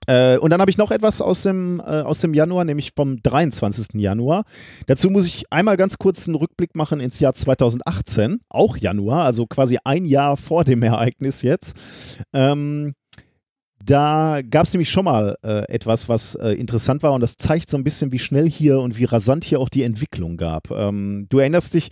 Äh, 0.06 0.38
und 0.38 0.52
dann 0.52 0.62
habe 0.62 0.70
ich 0.70 0.78
noch 0.78 0.92
etwas 0.92 1.20
aus 1.20 1.42
dem, 1.42 1.80
äh, 1.80 2.02
aus 2.02 2.22
dem 2.22 2.36
Januar, 2.36 2.64
nämlich 2.64 2.92
vom 2.96 3.20
23. 3.24 3.96
Januar. 3.96 4.44
Dazu 4.86 5.10
muss 5.10 5.26
ich 5.26 5.52
einmal 5.52 5.78
ganz 5.78 5.98
kurz 5.98 6.28
einen 6.28 6.36
Rückblick 6.36 6.76
machen 6.76 7.00
ins 7.00 7.20
Jahr 7.20 7.34
2018, 7.34 8.42
auch 8.50 8.78
Januar, 8.78 9.26
also 9.26 9.48
quasi 9.48 9.80
ein 9.84 10.06
Jahr 10.06 10.38
vor 10.38 10.64
dem 10.64 10.84
Ereignis 10.84 11.42
jetzt. 11.42 11.76
Ähm, 12.34 12.94
da 13.84 14.42
gab 14.48 14.66
es 14.68 14.74
nämlich 14.76 14.92
schon 14.92 15.06
mal 15.06 15.38
äh, 15.44 15.68
etwas, 15.74 16.08
was 16.08 16.36
äh, 16.36 16.52
interessant 16.52 17.02
war 17.02 17.14
und 17.14 17.22
das 17.22 17.38
zeigt 17.38 17.68
so 17.68 17.78
ein 17.78 17.84
bisschen, 17.84 18.12
wie 18.12 18.20
schnell 18.20 18.48
hier 18.48 18.80
und 18.80 19.00
wie 19.00 19.06
rasant 19.06 19.44
hier 19.44 19.60
auch 19.60 19.70
die 19.70 19.82
Entwicklung 19.82 20.38
gab. 20.38 20.70
Ähm, 20.70 21.26
du 21.30 21.40
erinnerst 21.40 21.74
dich 21.74 21.90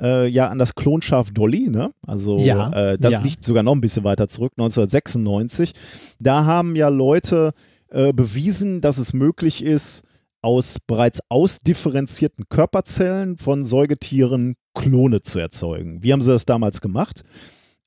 äh, 0.00 0.26
ja 0.28 0.48
an 0.48 0.58
das 0.58 0.74
Klonschaf 0.74 1.30
Dolly, 1.32 1.68
ne? 1.68 1.92
Also 2.06 2.38
Ja, 2.38 2.72
äh, 2.92 2.98
das 2.98 3.12
ja. 3.12 3.20
liegt 3.22 3.44
sogar 3.44 3.62
noch 3.62 3.74
ein 3.74 3.80
bisschen 3.80 4.04
weiter 4.04 4.28
zurück, 4.28 4.52
1996. 4.56 5.72
Da 6.18 6.44
haben 6.44 6.76
ja 6.76 6.88
Leute 6.88 7.52
äh, 7.90 8.12
bewiesen, 8.12 8.80
dass 8.80 8.98
es 8.98 9.12
möglich 9.12 9.62
ist, 9.64 10.04
aus 10.42 10.78
bereits 10.86 11.20
ausdifferenzierten 11.28 12.46
Körperzellen 12.48 13.36
von 13.36 13.64
Säugetieren 13.64 14.54
Klone 14.74 15.20
zu 15.22 15.38
erzeugen. 15.38 16.02
Wie 16.02 16.12
haben 16.12 16.22
sie 16.22 16.30
das 16.30 16.46
damals 16.46 16.80
gemacht? 16.80 17.24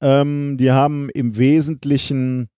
Ähm, 0.02 0.57
die 0.60 0.72
haben 0.72 1.10
im 1.10 1.38
Wesentlichen 1.38 2.49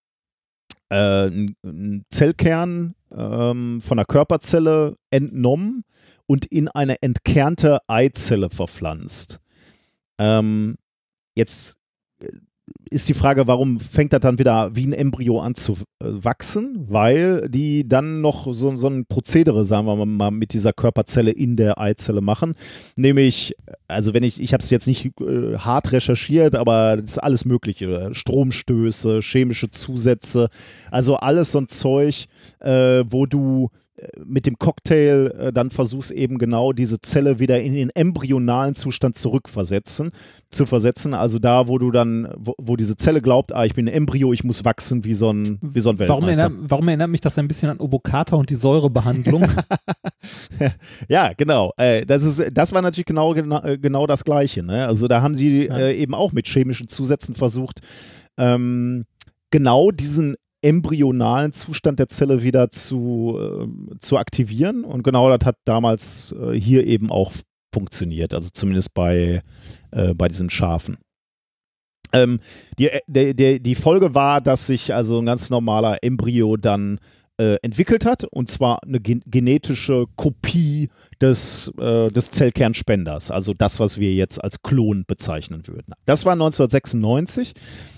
äh, 0.90 0.96
einen- 0.96 1.56
einen 1.66 2.04
Zellkern 2.10 2.96
ähm, 3.16 3.82
von 3.82 3.98
einer 3.98 4.06
Körperzelle 4.06 4.96
entnommen 5.12 5.84
und 6.28 6.46
in 6.46 6.68
eine 6.68 7.02
entkernte 7.02 7.80
Eizelle 7.88 8.50
verpflanzt. 8.50 9.40
Ähm, 10.20 10.76
jetzt 11.36 11.78
äh, 12.20 12.28
ist 12.90 13.10
die 13.10 13.14
Frage, 13.14 13.48
warum 13.48 13.80
fängt 13.80 14.14
das 14.14 14.22
dann 14.22 14.40
wieder 14.40 14.76
wie 14.76 14.88
ein 14.88 14.94
Embryo 14.94 15.40
an 15.40 15.56
zu 15.56 15.74
äh, 15.74 16.06
wachsen? 16.08 16.86
Weil 16.88 17.48
die 17.50 17.88
dann 17.88 18.22
noch 18.22 18.52
so, 18.54 18.76
so 18.78 18.88
ein 18.88 19.06
Prozedere, 19.06 19.64
sagen 19.64 19.86
wir 19.86 20.06
mal, 20.06 20.32
mit 20.32 20.54
dieser 20.54 20.74
Körperzelle 20.74 21.32
in 21.32 21.58
der 21.58 21.80
Eizelle 21.80 22.22
machen. 22.22 22.56
Nämlich, 22.96 23.56
also 23.88 24.14
wenn 24.14 24.24
ich, 24.24 24.42
ich 24.42 24.54
habe 24.54 24.64
es 24.64 24.70
jetzt 24.70 24.88
nicht 24.88 25.12
äh, 25.20 25.58
hart 25.58 25.92
recherchiert, 25.92 26.56
aber 26.56 26.98
das 26.98 27.12
ist 27.12 27.20
alles 27.20 27.46
Mögliche. 27.46 28.14
Stromstöße, 28.14 29.20
chemische 29.22 29.70
Zusätze, 29.70 30.50
also 30.92 31.18
alles 31.18 31.52
so 31.52 31.60
ein 31.60 31.68
Zeug, 31.68 32.26
äh, 32.60 33.04
wo 33.08 33.26
du 33.26 33.70
mit 34.24 34.46
dem 34.46 34.60
Cocktail 34.60 35.32
äh, 35.38 35.54
dann 35.54 35.70
versuchst 35.70 36.12
eben 36.12 36.38
genau 36.38 36.74
diese 36.74 37.00
Zelle 37.00 37.40
wieder 37.40 37.62
in 37.62 37.74
den 37.74 37.90
embryonalen 37.90 38.76
Zustand 38.76 39.16
zurückversetzen, 39.16 40.12
zu 40.50 40.66
versetzen. 40.66 41.14
Also 41.14 41.40
da, 41.40 41.68
wo 41.68 41.78
du 41.78 41.92
dann, 41.92 42.28
wo, 42.38 42.56
wo 42.58 42.76
diese 42.76 42.98
Zelle 42.98 43.22
glaubt, 43.22 43.54
ah, 43.54 43.66
ich 43.66 43.74
bin 43.74 43.88
ein 43.88 43.94
Embryo, 43.94 44.34
ich 44.34 44.44
muss 44.44 44.66
wachsen 44.66 45.06
wie 45.06 45.14
so 45.14 45.32
ein, 45.32 45.60
wie 45.62 45.80
so 45.80 45.92
ein 45.92 46.00
warum, 46.00 46.26
erinnert, 46.26 46.52
warum 46.58 46.88
erinnert 46.90 47.10
mich 47.10 47.22
das 47.22 47.38
ein 47.38 47.48
bisschen 47.48 47.70
an 47.70 47.80
Obokata 47.80 48.36
und 48.36 48.50
die 48.50 48.56
Säurebehandlung? 48.56 49.48
Ja, 51.08 51.34
genau. 51.34 51.72
Äh, 51.78 52.06
das, 52.06 52.24
ist, 52.24 52.52
das 52.52 52.74
war 52.74 52.82
natürlich 52.82 53.06
genau, 53.06 53.34
genau, 53.34 53.62
genau 53.80 54.08
das 54.08 54.24
Gleiche. 54.24 54.64
Ne? 54.64 54.88
Also 54.88 55.08
da 55.08 55.22
haben 55.22 55.36
sie 55.36 55.68
äh, 55.68 55.94
eben 55.96 56.14
auch 56.14 56.32
mit 56.32 56.48
chemischen 56.48 56.88
Zusätzen 56.88 57.36
versucht, 57.36 57.80
ähm, 58.38 59.06
genau 59.52 59.92
diesen 59.92 60.36
embryonalen 60.66 61.52
Zustand 61.52 62.00
der 62.00 62.08
Zelle 62.08 62.42
wieder 62.42 62.72
zu, 62.72 63.38
ähm, 63.40 63.92
zu 64.00 64.18
aktivieren. 64.18 64.84
Und 64.84 65.04
genau 65.04 65.30
das 65.30 65.46
hat 65.46 65.58
damals 65.64 66.34
äh, 66.40 66.60
hier 66.60 66.88
eben 66.88 67.12
auch 67.12 67.32
funktioniert. 67.72 68.34
Also 68.34 68.50
zumindest 68.52 68.94
bei, 68.94 69.42
äh, 69.92 70.14
bei 70.16 70.28
diesen 70.28 70.50
Schafen. 70.50 70.98
Ähm, 72.14 72.40
die, 72.80 72.90
der, 73.08 73.34
der, 73.34 73.60
die 73.60 73.76
Folge 73.76 74.16
war, 74.16 74.42
dass 74.42 74.68
sich 74.68 74.94
also 74.94 75.20
ein 75.20 75.26
ganz 75.26 75.50
normaler 75.50 76.04
Embryo 76.04 76.58
dann 76.58 77.00
äh, 77.38 77.58
entwickelt 77.62 78.06
hat, 78.06 78.24
und 78.24 78.50
zwar 78.50 78.82
eine 78.84 79.02
gen 79.02 79.22
genetische 79.26 80.06
Kopie 80.16 80.90
des, 81.22 81.70
äh, 81.80 82.08
des 82.08 82.32
Zellkernspenders, 82.32 83.30
also 83.30 83.54
das, 83.54 83.80
was 83.80 84.00
wir 84.00 84.14
jetzt 84.14 84.42
als 84.42 84.62
Klon 84.62 85.04
bezeichnen 85.06 85.68
würden. 85.68 85.94
Das 86.06 86.26
war 86.26 86.34
1996 86.34 87.54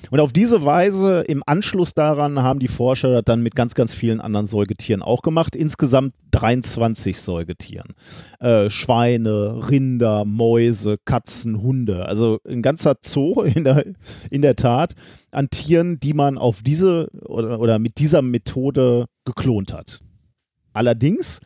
und 0.09 0.19
auf 0.19 0.33
diese 0.33 0.63
Weise 0.63 1.21
im 1.27 1.43
Anschluss 1.45 1.93
daran 1.93 2.41
haben 2.41 2.59
die 2.59 2.67
Forscher 2.67 3.11
das 3.11 3.23
dann 3.25 3.41
mit 3.41 3.55
ganz, 3.55 3.75
ganz 3.75 3.93
vielen 3.93 4.21
anderen 4.21 4.45
Säugetieren 4.45 5.01
auch 5.01 5.21
gemacht, 5.21 5.55
insgesamt 5.55 6.13
23 6.31 7.19
Säugetieren. 7.19 7.95
Äh, 8.39 8.69
Schweine, 8.69 9.69
Rinder, 9.69 10.25
Mäuse, 10.25 10.97
Katzen, 11.03 11.61
Hunde, 11.61 12.05
also 12.05 12.39
ein 12.47 12.61
ganzer 12.61 12.95
Zoo 13.01 13.41
in 13.55 13.63
der, 13.63 13.85
in 14.29 14.41
der 14.41 14.55
Tat 14.55 14.93
an 15.31 15.49
Tieren, 15.49 15.99
die 15.99 16.13
man 16.13 16.37
auf 16.37 16.61
diese 16.61 17.09
oder, 17.25 17.59
oder 17.59 17.79
mit 17.79 17.97
dieser 17.97 18.21
Methode 18.21 19.05
geklont 19.25 19.73
hat. 19.73 19.99
Allerdings 20.73 21.39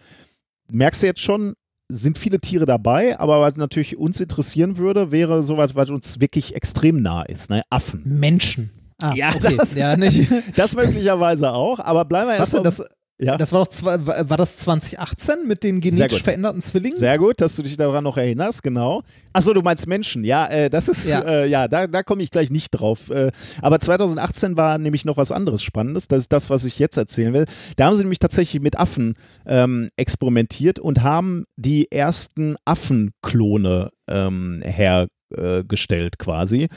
merkst 0.69 1.03
du 1.03 1.07
jetzt 1.07 1.21
schon, 1.21 1.53
sind 1.95 2.17
viele 2.17 2.39
Tiere 2.39 2.65
dabei, 2.65 3.19
aber 3.19 3.41
was 3.41 3.55
natürlich 3.55 3.97
uns 3.97 4.19
interessieren 4.19 4.77
würde, 4.77 5.11
wäre 5.11 5.43
sowas, 5.43 5.75
was 5.75 5.89
uns 5.89 6.19
wirklich 6.19 6.55
extrem 6.55 7.01
nah 7.01 7.23
ist, 7.23 7.49
ne? 7.49 7.63
Affen. 7.69 8.01
Menschen. 8.05 8.71
Ah, 9.01 9.13
ja, 9.15 9.33
okay. 9.35 9.57
das, 9.57 9.75
ja, 9.75 9.97
nicht. 9.97 10.31
das 10.55 10.75
möglicherweise 10.75 11.51
auch, 11.51 11.79
aber 11.79 12.05
bleiben 12.05 12.29
wir 12.29 12.35
erst 12.35 12.53
mal. 12.53 12.63
Das, 12.63 12.83
ja. 13.21 13.37
Das 13.37 13.53
war 13.53 13.65
doch 13.65 13.83
war 13.83 14.37
das 14.37 14.57
2018 14.57 15.47
mit 15.47 15.63
den 15.63 15.79
genetisch 15.79 16.23
veränderten 16.23 16.61
Zwillingen? 16.63 16.97
Sehr 16.97 17.19
gut, 17.19 17.39
dass 17.39 17.55
du 17.55 17.61
dich 17.61 17.77
daran 17.77 18.03
noch 18.03 18.17
erinnerst, 18.17 18.63
genau. 18.63 19.03
Achso, 19.31 19.53
du 19.53 19.61
meinst 19.61 19.85
Menschen, 19.85 20.23
ja, 20.23 20.47
äh, 20.47 20.71
das 20.71 20.89
ist, 20.89 21.07
ja, 21.07 21.21
äh, 21.21 21.47
ja 21.47 21.67
da, 21.67 21.85
da 21.85 22.01
komme 22.01 22.23
ich 22.23 22.31
gleich 22.31 22.49
nicht 22.49 22.71
drauf. 22.71 23.11
Äh, 23.11 23.31
aber 23.61 23.79
2018 23.79 24.57
war 24.57 24.79
nämlich 24.79 25.05
noch 25.05 25.17
was 25.17 25.31
anderes 25.31 25.61
Spannendes, 25.61 26.07
das 26.07 26.21
ist 26.21 26.33
das, 26.33 26.49
was 26.49 26.65
ich 26.65 26.79
jetzt 26.79 26.97
erzählen 26.97 27.33
will. 27.33 27.45
Da 27.75 27.85
haben 27.85 27.95
sie 27.95 28.03
nämlich 28.03 28.19
tatsächlich 28.19 28.61
mit 28.61 28.79
Affen 28.79 29.13
ähm, 29.45 29.89
experimentiert 29.97 30.79
und 30.79 31.03
haben 31.03 31.45
die 31.57 31.91
ersten 31.91 32.55
Affenklone 32.65 33.91
ähm, 34.07 34.63
hergestellt 34.65 36.17
quasi. 36.17 36.69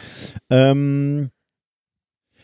Ähm, 0.50 1.30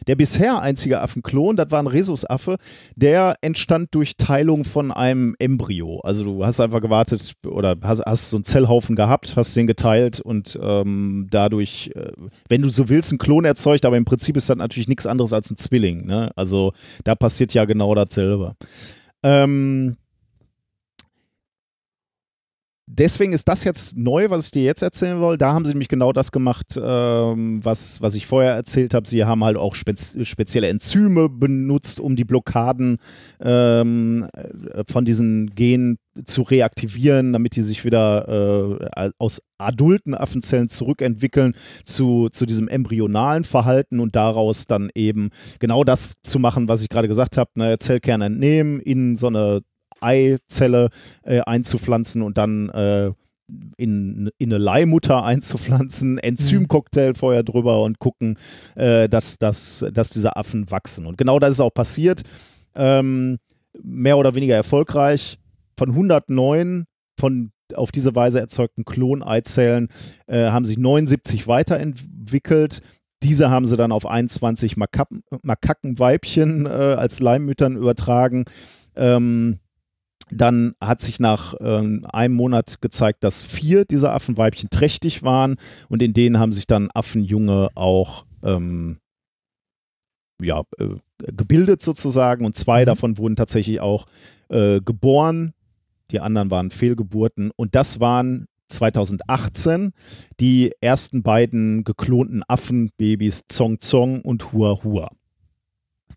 der 0.07 0.17
bisher 0.17 0.61
einzige 0.61 1.01
Affenklon, 1.01 1.57
das 1.57 1.71
war 1.71 1.83
ein 1.83 1.87
Rhesusaffe, 1.87 2.57
der 2.97 3.35
entstand 3.41 3.95
durch 3.95 4.17
Teilung 4.17 4.65
von 4.65 4.93
einem 4.93 5.35
Embryo. 5.39 6.01
Also 6.01 6.25
du 6.25 6.45
hast 6.45 6.61
einfach 6.61 6.81
gewartet 6.81 7.35
oder 7.47 7.77
hast, 7.83 8.03
hast 8.07 8.31
so 8.31 8.37
einen 8.37 8.45
Zellhaufen 8.45 8.97
gehabt, 8.97 9.35
hast 9.37 9.57
den 9.57 9.67
geteilt 9.67 10.21
und 10.21 10.59
ähm, 10.63 11.29
dadurch, 11.31 11.91
äh, 11.95 12.13
wenn 12.49 12.63
du 12.63 12.69
so 12.69 12.89
willst, 12.89 13.13
einen 13.13 13.19
Klon 13.19 13.45
erzeugt, 13.45 13.85
aber 13.85 13.97
im 13.97 14.05
Prinzip 14.05 14.37
ist 14.37 14.49
das 14.49 14.57
natürlich 14.57 14.89
nichts 14.89 15.07
anderes 15.07 15.33
als 15.33 15.51
ein 15.51 15.57
Zwilling. 15.57 16.07
Ne? 16.07 16.31
Also 16.37 16.73
da 17.05 17.15
passiert 17.15 17.55
ja 17.55 17.65
genau 17.65 17.95
dasselbe. 17.95 18.55
Ähm, 19.23 19.97
deswegen 22.91 23.33
ist 23.33 23.49
das 23.49 23.65
jetzt 23.65 23.97
neu, 23.97 24.31
was 24.31 24.47
ich 24.47 24.51
dir 24.51 24.65
jetzt 24.65 24.83
erzählen 24.83 25.21
will. 25.21 25.39
Da 25.39 25.53
haben 25.53 25.65
sie 25.65 25.73
nämlich 25.73 25.89
genau 25.89 26.13
das 26.13 26.33
gemacht, 26.33 26.79
ähm, 26.83 27.65
was, 27.65 28.03
was 28.03 28.15
ich 28.15 28.27
vorher 28.27 28.53
erzählt 28.55 28.95
habe. 28.95 29.09
Sie 29.09 29.25
haben 29.25 29.45
halt 29.45 29.57
auch 29.57 29.75
spez 29.75 30.17
spezielle 30.23 30.69
Enzyme 30.69 31.29
benutzt, 31.29 32.01
um 32.01 32.17
die 32.17 32.25
Blockaden 32.25 32.99
ähm, 33.41 34.27
von 34.91 35.05
diesen 35.05 35.51
Genen 35.55 35.99
zu 36.25 36.43
reaktivieren, 36.43 37.33
damit 37.33 37.57
die 37.57 37.63
sich 37.63 37.85
wieder 37.85 38.81
äh, 38.97 39.11
aus 39.19 39.41
adulten 39.59 40.15
Affenzellen 40.15 40.69
zurückentwickeln 40.69 41.55
zu, 41.85 42.29
zu 42.31 42.47
diesem 42.47 42.69
embryonalen 42.69 43.45
Verhalten 43.45 44.01
und 44.01 44.17
daraus 44.17 44.67
dann 44.67 44.91
eben 44.95 45.31
genau 45.61 45.85
das 45.85 46.17
zu 46.23 46.39
machen, 46.39 46.69
was 46.69 46.83
ich 46.83 46.89
gerade 46.89 47.09
gesagt 47.09 47.37
habe, 47.37 47.51
ne, 47.55 47.79
Zellkern 47.79 48.23
entnehmen, 48.23 48.81
in 48.81 49.17
so 49.17 49.29
eine 49.29 49.61
Eizelle 50.01 50.91
äh, 51.23 51.41
einzupflanzen 51.41 52.23
und 52.23 52.39
dann 52.39 52.69
äh, 52.71 53.13
in, 53.77 54.31
in 54.39 54.53
eine 54.53 54.59
Leihmutter 54.59 55.25
einzupflanzen, 55.25 56.19
Enzymcocktail 56.19 57.15
vorher 57.15 57.43
drüber 57.43 57.83
und 57.83 57.99
gucken, 57.99 58.39
äh, 58.77 59.09
dass, 59.09 59.39
dass, 59.39 59.85
dass 59.93 60.11
diese 60.11 60.37
Affen 60.37 60.71
wachsen. 60.71 61.07
Und 61.07 61.19
genau 61.19 61.39
das 61.39 61.55
ist 61.55 61.61
auch 61.61 61.75
passiert. 61.75 62.23
Ähm, 62.75 63.39
mehr 63.83 64.19
oder 64.19 64.35
weniger 64.35 64.55
erfolgreich. 64.55 65.39
Von 65.77 65.91
109 65.91 66.85
von 67.19 67.53
auf 67.75 67.93
diese 67.93 68.15
Weise 68.15 68.41
erzeugten 68.41 68.85
Kloneizellen 68.85 69.89
äh, 70.27 70.49
haben 70.49 70.65
sich 70.65 70.77
79 70.77 71.47
weiterentwickelt. 71.47 72.83
Diese 73.23 73.51
haben 73.51 73.67
sie 73.67 73.77
dann 73.77 73.93
auf 73.93 74.07
21 74.07 74.77
Makaken, 74.77 75.23
Makakenweibchen 75.43 76.67
äh, 76.67 76.69
als 76.69 77.21
Leimmüttern 77.21 77.77
übertragen. 77.77 78.45
Ähm, 78.97 79.61
dann 80.31 80.75
hat 80.81 81.01
sich 81.01 81.21
nach 81.21 81.55
ähm, 81.61 82.07
einem 82.13 82.35
Monat 82.35 82.81
gezeigt, 82.81 83.25
dass 83.25 83.43
vier 83.43 83.85
dieser 83.85 84.13
Affenweibchen 84.13 84.71
trächtig 84.71 85.23
waren 85.23 85.57
und 85.89 86.03
in 86.03 86.13
denen 86.13 86.39
haben 86.39 86.53
sich 86.53 86.67
dann 86.67 86.89
Affenjunge 86.95 87.69
auch 87.75 88.25
ähm, 88.43 88.99
ja, 90.41 90.63
äh, 90.79 90.87
gebildet 91.33 91.83
sozusagen 91.83 92.45
und 92.45 92.57
zwei 92.57 92.83
mhm. 92.83 92.87
davon 92.87 93.19
wurden 93.19 93.37
tatsächlich 93.37 93.81
auch 93.81 94.07
äh, 94.49 94.81
geboren. 94.81 95.55
Die 96.11 96.21
anderen 96.21 96.51
waren 96.51 96.71
Fehlgeburten 96.71 97.53
und 97.55 97.75
das 97.75 98.01
waren 98.01 98.47
2018 98.69 99.93
die 100.39 100.73
ersten 100.81 101.23
beiden 101.23 101.85
geklonten 101.85 102.43
Affenbabys 102.47 103.45
Zong 103.49 103.81
Zong 103.81 104.23
und 104.23 104.53
Hua 104.53 104.83
Hua. 104.83 105.11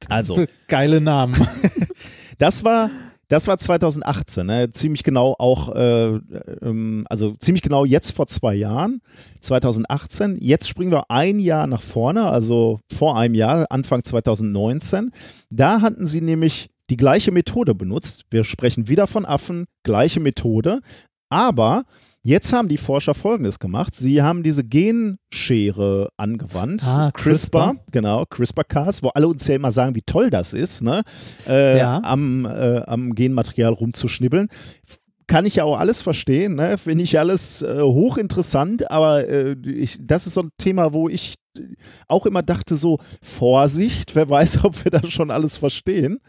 Also 0.09 0.45
geile 0.67 1.01
Namen. 1.01 1.35
das 2.37 2.63
war 2.63 2.89
das 3.27 3.47
war 3.47 3.57
2018, 3.57 4.45
ne? 4.45 4.71
ziemlich 4.71 5.03
genau 5.03 5.35
auch, 5.37 5.73
äh, 5.73 6.19
ähm, 6.61 7.05
also 7.09 7.33
ziemlich 7.35 7.61
genau 7.61 7.85
jetzt 7.85 8.11
vor 8.11 8.27
zwei 8.27 8.53
Jahren, 8.53 9.01
2018. 9.41 10.37
Jetzt 10.41 10.67
springen 10.67 10.91
wir 10.91 11.09
ein 11.09 11.39
Jahr 11.39 11.67
nach 11.67 11.81
vorne, 11.81 12.25
also 12.25 12.79
vor 12.91 13.17
einem 13.17 13.35
Jahr, 13.35 13.65
Anfang 13.69 14.03
2019. 14.03 15.11
Da 15.49 15.81
hatten 15.81 16.07
sie 16.07 16.21
nämlich 16.21 16.69
die 16.89 16.97
gleiche 16.97 17.31
Methode 17.31 17.73
benutzt. 17.73 18.25
Wir 18.29 18.43
sprechen 18.43 18.87
wieder 18.87 19.07
von 19.07 19.25
Affen, 19.25 19.65
gleiche 19.83 20.19
Methode, 20.19 20.81
aber 21.33 21.83
Jetzt 22.25 22.53
haben 22.53 22.69
die 22.69 22.77
Forscher 22.77 23.15
Folgendes 23.15 23.59
gemacht. 23.59 23.93
Sie 23.93 24.21
haben 24.21 24.43
diese 24.43 24.63
Genschere 24.63 26.07
angewandt. 26.15 26.81
Ah, 26.85 27.11
CRISPR. 27.11 27.71
CRISPR 27.73 27.85
genau, 27.91 28.23
CRISPR-Cas, 28.29 29.03
wo 29.03 29.09
alle 29.09 29.27
uns 29.27 29.45
ja 29.45 29.55
immer 29.55 29.73
sagen, 29.73 29.93
wie 29.93 30.03
toll 30.03 30.29
das 30.29 30.53
ist, 30.53 30.83
ne? 30.83 31.03
Äh, 31.49 31.79
ja. 31.79 31.99
am, 32.01 32.45
äh, 32.45 32.81
am 32.85 33.13
Genmaterial 33.13 33.73
rumzuschnibbeln 33.73 34.47
kann 35.27 35.45
ich 35.45 35.55
ja 35.55 35.63
auch 35.63 35.79
alles 35.79 36.01
verstehen, 36.01 36.55
ne? 36.55 36.77
finde 36.77 37.03
ich 37.05 37.17
alles 37.17 37.61
äh, 37.61 37.81
hochinteressant, 37.81 38.91
aber 38.91 39.27
äh, 39.27 39.55
ich, 39.63 39.97
das 40.01 40.27
ist 40.27 40.33
so 40.33 40.41
ein 40.41 40.49
Thema, 40.57 40.93
wo 40.93 41.07
ich 41.07 41.35
auch 42.07 42.25
immer 42.25 42.41
dachte, 42.41 42.75
so 42.75 42.99
Vorsicht, 43.21 44.15
wer 44.15 44.29
weiß, 44.29 44.59
ob 44.63 44.83
wir 44.83 44.91
das 44.91 45.09
schon 45.11 45.31
alles 45.31 45.57
verstehen. 45.57 46.19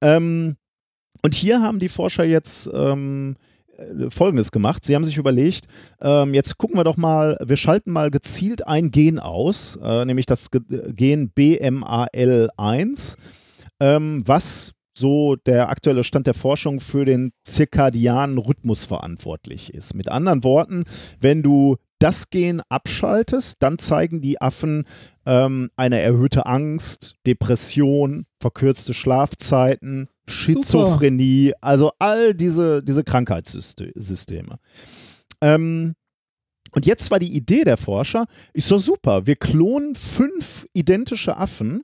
Ähm, 0.00 0.56
und 1.22 1.34
hier 1.34 1.60
haben 1.60 1.80
die 1.80 1.88
Forscher 1.88 2.24
jetzt 2.24 2.70
ähm, 2.72 3.36
äh, 3.36 3.49
Folgendes 4.08 4.52
gemacht. 4.52 4.84
Sie 4.84 4.94
haben 4.94 5.04
sich 5.04 5.16
überlegt, 5.16 5.66
ähm, 6.00 6.34
jetzt 6.34 6.58
gucken 6.58 6.76
wir 6.76 6.84
doch 6.84 6.96
mal, 6.96 7.36
wir 7.44 7.56
schalten 7.56 7.90
mal 7.92 8.10
gezielt 8.10 8.66
ein 8.66 8.90
Gen 8.90 9.18
aus, 9.18 9.78
äh, 9.82 10.04
nämlich 10.04 10.26
das 10.26 10.50
Gen 10.50 11.32
BMAL1, 11.34 13.16
ähm, 13.80 14.22
was 14.26 14.74
so 14.96 15.36
der 15.36 15.68
aktuelle 15.70 16.04
Stand 16.04 16.26
der 16.26 16.34
Forschung 16.34 16.80
für 16.80 17.04
den 17.04 17.32
zirkadianen 17.42 18.38
Rhythmus 18.38 18.84
verantwortlich 18.84 19.72
ist. 19.72 19.94
Mit 19.94 20.08
anderen 20.08 20.44
Worten, 20.44 20.84
wenn 21.20 21.42
du 21.42 21.76
das 21.98 22.30
Gen 22.30 22.62
abschaltest, 22.68 23.62
dann 23.62 23.78
zeigen 23.78 24.20
die 24.20 24.40
Affen 24.40 24.84
ähm, 25.26 25.70
eine 25.76 26.00
erhöhte 26.00 26.46
Angst, 26.46 27.16
Depression, 27.26 28.26
verkürzte 28.40 28.94
Schlafzeiten, 28.94 30.08
Schizophrenie, 30.30 31.48
Super. 31.48 31.58
also 31.60 31.92
all 31.98 32.34
diese, 32.34 32.82
diese 32.82 33.04
Krankheitssysteme. 33.04 34.56
Ähm, 35.40 35.94
und 36.72 36.86
jetzt 36.86 37.10
war 37.10 37.18
die 37.18 37.34
Idee 37.34 37.64
der 37.64 37.76
Forscher, 37.76 38.26
ist 38.52 38.68
so 38.68 38.78
super, 38.78 39.26
wir 39.26 39.36
klonen 39.36 39.94
fünf 39.94 40.66
identische 40.72 41.36
Affen, 41.36 41.82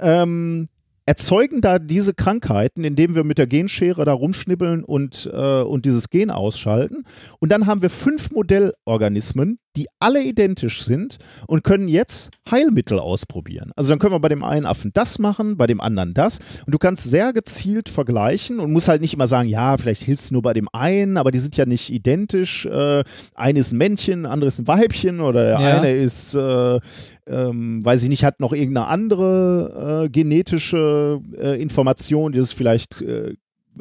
ähm, 0.00 0.68
erzeugen 1.06 1.62
da 1.62 1.78
diese 1.78 2.12
Krankheiten, 2.12 2.84
indem 2.84 3.14
wir 3.14 3.24
mit 3.24 3.38
der 3.38 3.46
Genschere 3.46 4.04
da 4.04 4.12
rumschnibbeln 4.12 4.84
und, 4.84 5.28
äh, 5.32 5.62
und 5.62 5.86
dieses 5.86 6.10
Gen 6.10 6.30
ausschalten. 6.30 7.04
Und 7.40 7.50
dann 7.50 7.66
haben 7.66 7.80
wir 7.80 7.88
fünf 7.88 8.30
Modellorganismen, 8.30 9.58
die 9.78 9.86
alle 10.00 10.24
identisch 10.24 10.82
sind 10.82 11.18
und 11.46 11.62
können 11.62 11.86
jetzt 11.86 12.30
Heilmittel 12.50 12.98
ausprobieren. 12.98 13.70
Also 13.76 13.90
dann 13.90 14.00
können 14.00 14.12
wir 14.12 14.18
bei 14.18 14.28
dem 14.28 14.42
einen 14.42 14.66
Affen 14.66 14.90
das 14.92 15.20
machen, 15.20 15.56
bei 15.56 15.68
dem 15.68 15.80
anderen 15.80 16.14
das. 16.14 16.40
Und 16.66 16.74
du 16.74 16.78
kannst 16.78 17.04
sehr 17.04 17.32
gezielt 17.32 17.88
vergleichen 17.88 18.58
und 18.58 18.72
musst 18.72 18.88
halt 18.88 19.00
nicht 19.00 19.14
immer 19.14 19.28
sagen, 19.28 19.48
ja, 19.48 19.76
vielleicht 19.76 20.02
hilft 20.02 20.24
es 20.24 20.30
nur 20.32 20.42
bei 20.42 20.52
dem 20.52 20.68
einen, 20.72 21.16
aber 21.16 21.30
die 21.30 21.38
sind 21.38 21.56
ja 21.56 21.64
nicht 21.64 21.90
identisch. 21.92 22.66
Äh, 22.66 23.04
eine 23.36 23.60
ist 23.60 23.72
ein 23.72 23.78
Männchen, 23.78 24.26
andere 24.26 24.48
ist 24.48 24.58
ein 24.58 24.66
Weibchen 24.66 25.20
oder 25.20 25.44
der 25.44 25.60
Ja. 25.60 25.78
eine 25.78 25.92
ist, 25.92 26.34
äh, 26.34 26.80
ähm, 27.28 27.84
weiß 27.84 28.02
ich 28.02 28.08
nicht, 28.08 28.24
hat 28.24 28.40
noch 28.40 28.52
irgendeine 28.52 28.88
andere 28.88 30.06
äh, 30.06 30.08
genetische 30.08 31.20
äh, 31.40 31.62
Information, 31.62 32.32
die 32.32 32.40
das 32.40 32.50
vielleicht 32.50 33.00
äh, 33.00 33.34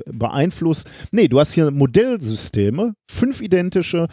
beeinflusst. 0.06 0.88
Nee, 1.12 1.28
du 1.28 1.40
hast 1.40 1.54
hier 1.54 1.72
Modellsysteme, 1.72 2.94
fünf 3.10 3.42
identische, 3.42 4.08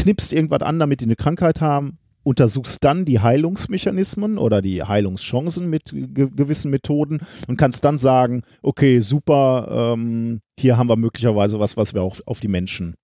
knippst 0.00 0.32
irgendwas 0.32 0.62
an, 0.62 0.78
damit 0.78 1.00
die 1.00 1.04
eine 1.04 1.16
Krankheit 1.16 1.60
haben, 1.60 1.98
untersuchst 2.22 2.84
dann 2.84 3.04
die 3.04 3.20
Heilungsmechanismen 3.20 4.38
oder 4.38 4.60
die 4.62 4.82
Heilungschancen 4.82 5.68
mit 5.70 5.84
ge 5.92 6.28
gewissen 6.34 6.70
Methoden 6.70 7.20
und 7.48 7.56
kannst 7.56 7.84
dann 7.84 7.98
sagen, 7.98 8.42
okay, 8.62 9.00
super, 9.00 9.94
ähm, 9.94 10.40
hier 10.58 10.76
haben 10.76 10.88
wir 10.88 10.96
möglicherweise 10.96 11.58
was, 11.58 11.76
was 11.76 11.94
wir 11.94 12.02
auch 12.02 12.18
auf 12.26 12.40
die 12.40 12.48
Menschen 12.48 12.94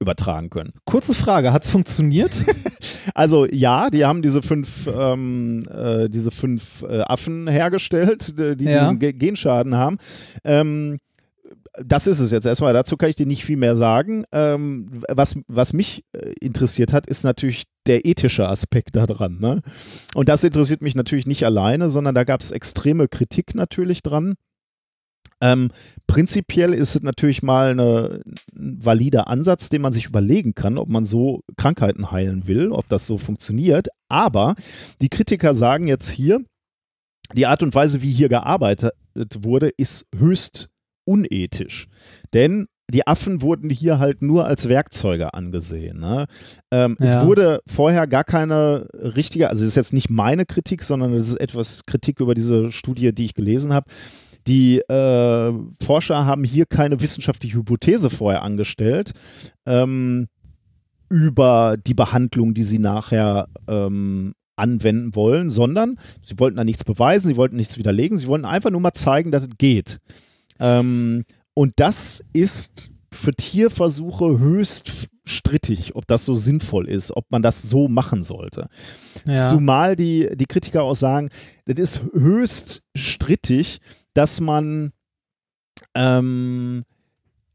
übertragen 0.00 0.50
können. 0.50 0.72
Kurze 0.84 1.14
Frage, 1.14 1.52
hat 1.52 1.64
es 1.64 1.70
funktioniert? 1.70 2.32
Also 3.14 3.46
ja, 3.46 3.90
die 3.90 4.04
haben 4.06 4.22
diese 4.22 4.40
fünf, 4.42 4.88
ähm, 4.88 5.62
äh, 5.70 6.08
diese 6.08 6.30
fünf 6.30 6.82
äh, 6.88 7.02
Affen 7.02 7.46
hergestellt, 7.46 8.34
die, 8.38 8.64
Ja. 8.64 8.80
diesen 8.80 8.98
Ge 8.98 9.12
Genschaden 9.12 9.76
haben. 9.76 9.98
Ähm, 10.42 10.98
das 11.82 12.06
ist 12.06 12.20
es 12.20 12.30
jetzt 12.30 12.46
erstmal. 12.46 12.72
Dazu 12.72 12.96
kann 12.96 13.10
ich 13.10 13.16
dir 13.16 13.26
nicht 13.26 13.44
viel 13.44 13.56
mehr 13.56 13.76
sagen. 13.76 14.24
Ähm, 14.32 15.02
was, 15.08 15.36
was 15.48 15.72
mich 15.72 16.04
äh, 16.12 16.32
interessiert 16.40 16.92
hat, 16.92 17.06
ist 17.06 17.24
natürlich 17.24 17.64
der 17.86 18.06
ethische 18.06 18.48
Aspekt 18.48 18.96
daran. 18.96 19.38
Ne? 19.40 19.60
Und 20.14 20.28
das 20.28 20.44
interessiert 20.44 20.82
mich 20.82 20.94
natürlich 20.94 21.26
nicht 21.26 21.44
alleine, 21.44 21.90
sondern 21.90 22.14
da 22.14 22.24
gab 22.24 22.40
es 22.40 22.52
extreme 22.52 23.08
Kritik 23.08 23.54
natürlich 23.54 24.02
dran. 24.02 24.34
Ähm, 25.40 25.72
prinzipiell 26.06 26.72
ist 26.72 26.94
es 26.94 27.02
natürlich 27.02 27.42
mal 27.42 27.72
eine, 27.72 28.22
ein 28.54 28.84
valider 28.84 29.28
Ansatz, 29.28 29.68
den 29.68 29.82
man 29.82 29.92
sich 29.92 30.06
überlegen 30.06 30.54
kann, 30.54 30.78
ob 30.78 30.88
man 30.88 31.04
so 31.04 31.40
Krankheiten 31.56 32.12
heilen 32.12 32.46
will, 32.46 32.70
ob 32.70 32.88
das 32.88 33.06
so 33.06 33.18
funktioniert. 33.18 33.88
Aber 34.08 34.54
die 35.00 35.08
Kritiker 35.08 35.54
sagen 35.54 35.88
jetzt 35.88 36.08
hier, 36.08 36.40
die 37.34 37.46
Art 37.46 37.62
und 37.62 37.74
Weise, 37.74 38.00
wie 38.00 38.12
hier 38.12 38.28
gearbeitet 38.28 38.92
wurde, 39.14 39.70
ist 39.76 40.06
höchst 40.16 40.68
unethisch. 41.04 41.86
Denn 42.32 42.66
die 42.90 43.06
Affen 43.06 43.40
wurden 43.40 43.70
hier 43.70 43.98
halt 43.98 44.20
nur 44.20 44.46
als 44.46 44.68
Werkzeuge 44.68 45.32
angesehen. 45.32 46.00
Ne? 46.00 46.26
Ähm, 46.70 46.96
Es 47.00 47.12
Ja. 47.12 47.26
wurde 47.26 47.60
vorher 47.66 48.06
gar 48.06 48.24
keine 48.24 48.88
richtige, 48.92 49.48
also 49.48 49.62
das 49.62 49.70
ist 49.70 49.76
jetzt 49.76 49.92
nicht 49.94 50.10
meine 50.10 50.44
Kritik, 50.44 50.82
sondern 50.82 51.12
das 51.14 51.28
ist 51.28 51.40
etwas 51.40 51.86
Kritik 51.86 52.20
über 52.20 52.34
diese 52.34 52.70
Studie, 52.70 53.14
die 53.14 53.24
ich 53.24 53.34
gelesen 53.34 53.72
habe. 53.72 53.86
Die 54.46 54.80
äh, 54.80 55.52
Forscher 55.82 56.26
haben 56.26 56.44
hier 56.44 56.66
keine 56.66 57.00
wissenschaftliche 57.00 57.56
Hypothese 57.56 58.10
vorher 58.10 58.42
angestellt 58.42 59.12
ähm, 59.64 60.28
über 61.08 61.76
die 61.86 61.94
Behandlung, 61.94 62.52
die 62.52 62.62
sie 62.62 62.78
nachher 62.78 63.48
ähm, 63.66 64.34
anwenden 64.56 65.14
wollen, 65.16 65.50
sondern 65.50 65.98
sie 66.22 66.38
wollten 66.38 66.56
da 66.58 66.64
nichts 66.64 66.84
beweisen, 66.84 67.28
sie 67.28 67.36
wollten 67.36 67.56
nichts 67.56 67.78
widerlegen, 67.78 68.18
sie 68.18 68.26
wollten 68.28 68.44
einfach 68.44 68.70
nur 68.70 68.80
mal 68.80 68.92
zeigen, 68.92 69.30
dass 69.30 69.42
es 69.44 69.48
geht. 69.58 69.98
Ähm, 70.60 71.24
und 71.54 71.74
das 71.76 72.24
ist 72.32 72.90
für 73.12 73.32
Tierversuche 73.32 74.38
höchst 74.38 75.10
strittig, 75.24 75.94
ob 75.94 76.06
das 76.06 76.24
so 76.24 76.34
sinnvoll 76.34 76.88
ist, 76.88 77.16
ob 77.16 77.30
man 77.30 77.42
das 77.42 77.62
so 77.62 77.88
machen 77.88 78.22
sollte. 78.22 78.68
Ja. 79.24 79.48
Zumal 79.48 79.96
die, 79.96 80.28
die 80.34 80.46
Kritiker 80.46 80.82
auch 80.82 80.94
sagen, 80.94 81.30
das 81.64 81.78
ist 81.78 82.00
höchst 82.12 82.82
strittig, 82.94 83.78
dass 84.12 84.40
man 84.40 84.90
ähm, 85.94 86.82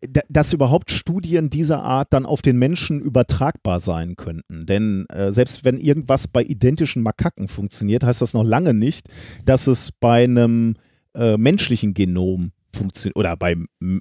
da- 0.01 0.21
dass 0.29 0.53
überhaupt 0.53 0.91
Studien 0.91 1.49
dieser 1.49 1.83
Art 1.83 2.13
dann 2.13 2.25
auf 2.25 2.41
den 2.41 2.57
Menschen 2.57 3.01
übertragbar 3.01 3.79
sein 3.79 4.15
könnten. 4.15 4.65
Denn 4.65 5.05
äh, 5.09 5.31
selbst 5.31 5.65
wenn 5.65 5.77
irgendwas 5.77 6.27
bei 6.27 6.41
identischen 6.41 7.03
Makaken 7.03 7.49
funktioniert, 7.49 8.03
heißt 8.03 8.21
das 8.21 8.33
noch 8.33 8.45
lange 8.45 8.73
nicht, 8.73 9.09
dass 9.45 9.67
es 9.67 9.91
bei 9.91 10.23
einem 10.23 10.75
äh, 11.13 11.37
menschlichen 11.37 11.93
Genom 11.93 12.51
funktioniert 12.73 13.15
oder 13.15 13.35
bei 13.35 13.55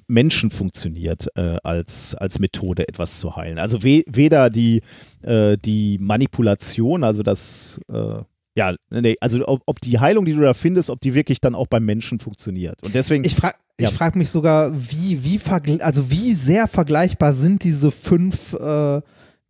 Menschen 0.07 0.51
funktioniert, 0.51 1.27
äh, 1.35 1.57
als, 1.63 2.15
als 2.15 2.39
Methode 2.39 2.87
etwas 2.87 3.19
zu 3.19 3.35
heilen. 3.35 3.59
Also 3.59 3.83
we 3.83 4.03
weder 4.07 4.49
die, 4.49 4.81
äh, 5.21 5.57
die 5.57 5.97
Manipulation, 5.99 7.03
also 7.03 7.23
das 7.23 7.79
äh, 7.91 8.21
ja, 8.55 8.75
nee, 8.89 9.15
also 9.21 9.47
ob, 9.47 9.61
ob 9.65 9.79
die 9.79 9.99
Heilung, 9.99 10.25
die 10.25 10.33
du 10.33 10.41
da 10.41 10.53
findest, 10.53 10.89
ob 10.89 10.99
die 10.99 11.13
wirklich 11.13 11.39
dann 11.39 11.55
auch 11.55 11.67
beim 11.67 11.85
Menschen 11.85 12.19
funktioniert. 12.19 12.83
Und 12.83 12.93
deswegen. 12.93 13.23
Ich 13.23 13.35
frage 13.35 13.55
Ja. 13.79 13.87
ich 13.87 13.95
frag 13.95 14.17
mich 14.17 14.29
sogar, 14.29 14.73
wie, 14.73 15.23
wie, 15.23 15.39
also 15.81 16.11
wie 16.11 16.35
sehr 16.35 16.67
vergleichbar 16.67 17.31
sind 17.31 17.63
diese 17.63 17.91
fünf, 17.91 18.53
äh, 18.53 19.01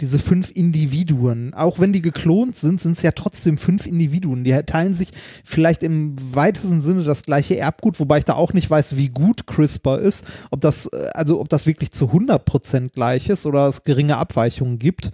diese 0.01 0.17
fünf 0.17 0.51
Individuen. 0.51 1.53
Auch 1.53 1.79
wenn 1.79 1.91
die 1.91 2.01
geklont 2.01 2.55
sind, 2.55 2.81
sind 2.81 2.93
es 2.93 3.01
ja 3.01 3.11
trotzdem 3.11 3.57
fünf 3.57 3.85
Individuen. 3.85 4.43
Die 4.43 4.53
teilen 4.63 4.93
sich 4.93 5.09
vielleicht 5.43 5.83
im 5.83 6.15
weitesten 6.33 6.79
Sinne 6.79 7.03
das 7.03 7.23
gleiche 7.23 7.57
Erbgut, 7.57 7.99
wobei 7.99 8.19
ich 8.19 8.25
da 8.25 8.35
auch 8.35 8.53
nicht 8.53 8.69
weiß, 8.69 8.95
wie 8.95 9.09
gut 9.09 9.45
CRISPR 9.45 9.99
ist, 9.99 10.25
ob 10.51 10.61
das, 10.61 10.85
äh, 10.87 11.09
also 11.13 11.41
ob 11.41 11.49
das 11.49 11.65
wirklich 11.65 11.91
zu 11.91 12.05
100% 12.11 12.93
gleich 12.93 13.29
ist 13.29 13.45
oder 13.45 13.67
es 13.67 13.83
geringe 13.83 14.17
Abweichungen 14.17 14.79
gibt. 14.79 15.11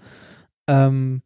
Ähm, 0.67 1.21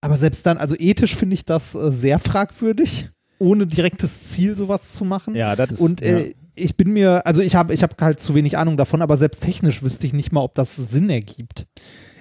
aber 0.00 0.16
selbst 0.16 0.46
dann, 0.46 0.56
also 0.56 0.74
ethisch 0.78 1.16
finde 1.16 1.34
ich 1.34 1.44
das 1.44 1.74
äh, 1.74 1.92
sehr 1.92 2.18
fragwürdig, 2.18 3.10
ohne 3.38 3.66
direktes 3.66 4.22
Ziel 4.24 4.56
sowas 4.56 4.92
zu 4.92 5.04
machen. 5.04 5.34
ja, 5.34 5.54
das 5.54 5.72
ist. 5.72 5.80
Und 5.80 6.00
ja. 6.00 6.18
äh, 6.18 6.34
ich 6.54 6.76
bin 6.76 6.92
mir, 6.92 7.26
also 7.26 7.42
ich 7.42 7.54
habe 7.54 7.74
ich 7.74 7.82
hab 7.82 8.00
halt 8.00 8.20
zu 8.20 8.34
wenig 8.34 8.56
Ahnung 8.56 8.78
davon, 8.78 9.02
aber 9.02 9.18
selbst 9.18 9.42
technisch 9.42 9.82
wüsste 9.82 10.06
ich 10.06 10.14
nicht 10.14 10.32
mal, 10.32 10.40
ob 10.40 10.54
das 10.54 10.76
Sinn 10.76 11.10
ergibt. 11.10 11.66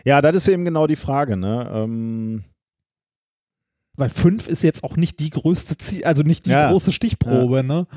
Ja, 0.06 0.22
das 0.22 0.36
ist 0.36 0.48
eben 0.48 0.66
genau 0.66 0.88
die 0.88 0.96
Frage, 0.96 1.36
ne? 1.36 1.70
Ähm, 1.74 2.44
Weil 3.98 4.10
fünf 4.10 4.48
ist 4.48 4.62
jetzt 4.62 4.84
auch 4.84 4.98
nicht 4.98 5.20
die 5.20 5.30
größte 5.30 5.78
Ziel, 5.78 6.04
also 6.04 6.22
nicht 6.22 6.46
die 6.46 6.52
Ja. 6.52 6.70
große 6.70 6.92
Stichprobe, 6.92 7.64
ne? 7.64 7.88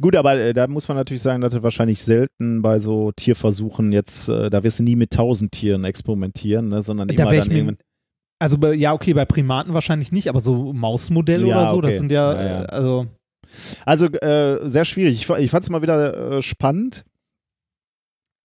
gut, 0.00 0.14
aber 0.14 0.38
äh, 0.38 0.52
da 0.54 0.68
muss 0.68 0.86
man 0.88 0.96
natürlich 0.96 1.22
sagen, 1.22 1.40
dass 1.40 1.52
du 1.52 1.62
wahrscheinlich 1.64 2.00
selten 2.02 2.62
bei 2.62 2.78
so 2.78 3.10
Tierversuchen 3.12 3.90
jetzt, 3.92 4.28
äh, 4.28 4.50
da 4.50 4.62
wirst 4.62 4.78
du 4.78 4.84
nie 4.84 4.94
mit 4.96 5.10
tausend 5.10 5.50
Tieren 5.52 5.84
experimentieren, 5.84 6.68
ne? 6.68 6.82
sondern 6.82 7.08
Da 7.08 7.14
immer 7.14 7.36
dann 7.36 7.50
irgendwann. 7.50 7.78
Also 8.40 8.56
bei, 8.56 8.72
ja, 8.74 8.92
okay, 8.92 9.14
bei 9.14 9.24
Primaten 9.24 9.74
wahrscheinlich 9.74 10.12
nicht, 10.12 10.28
aber 10.28 10.40
so 10.40 10.72
Mausmodelle 10.72 11.48
Ja, 11.48 11.56
oder 11.56 11.66
so, 11.70 11.76
okay. 11.78 11.86
das 11.88 11.98
sind 11.98 12.12
ja, 12.12 12.34
Ja, 12.34 12.46
ja. 12.46 12.62
äh, 12.62 12.66
also 12.68 13.06
Also 13.84 14.06
äh, 14.06 14.68
sehr 14.68 14.84
schwierig. 14.84 15.14
Ich, 15.14 15.28
ich 15.28 15.50
fand 15.50 15.64
es 15.64 15.70
mal 15.70 15.82
wieder 15.82 16.36
äh, 16.38 16.42
spannend. 16.42 17.04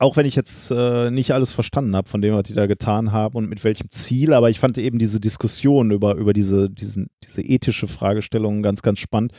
Auch 0.03 0.17
wenn 0.17 0.25
ich 0.25 0.35
jetzt 0.35 0.69
äh, 0.69 1.09
nicht 1.11 1.31
alles 1.31 1.53
verstanden 1.53 1.95
habe 1.95 2.09
von 2.09 2.21
dem, 2.21 2.33
was 2.33 2.43
die 2.43 2.53
da 2.53 2.65
getan 2.65 3.13
haben 3.13 3.37
und 3.37 3.47
mit 3.47 3.63
welchem 3.63 3.89
Ziel, 3.89 4.33
aber 4.33 4.49
ich 4.49 4.59
fand 4.59 4.77
eben 4.77 4.99
diese 4.99 5.21
Diskussion 5.21 5.91
über, 5.91 6.15
über 6.15 6.33
diese, 6.33 6.69
diesen, 6.69 7.09
diese 7.23 7.41
ethische 7.41 7.87
Fragestellung 7.87 8.63
ganz, 8.63 8.81
ganz 8.81 8.99
spannend, 8.99 9.31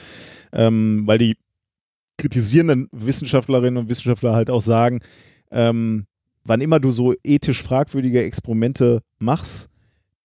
ähm, 0.55 1.03
weil 1.05 1.19
die 1.19 1.36
kritisierenden 2.16 2.89
Wissenschaftlerinnen 2.93 3.77
und 3.77 3.91
Wissenschaftler 3.91 4.32
halt 4.32 4.49
auch 4.49 4.62
sagen, 4.62 5.01
ähm, 5.51 6.07
wann 6.45 6.62
immer 6.62 6.81
du 6.81 6.93
so 6.93 7.12
ethisch 7.23 7.62
fragwürdige 7.62 8.23
Experimente 8.23 9.03
machst, 9.19 9.69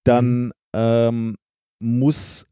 dann 0.06 0.53
ähm, 0.72 1.36
muss 1.80 2.45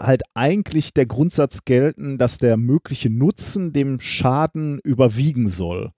halt 0.00 0.22
eigentlich 0.32 0.94
der 0.94 1.04
Grundsatz 1.04 1.66
gelten, 1.66 2.16
dass 2.16 2.38
der 2.38 2.56
mögliche 2.56 3.10
Nutzen 3.10 3.74
dem 3.74 4.00
Schaden 4.00 4.80
überwiegen 4.82 5.50
soll. 5.50 5.90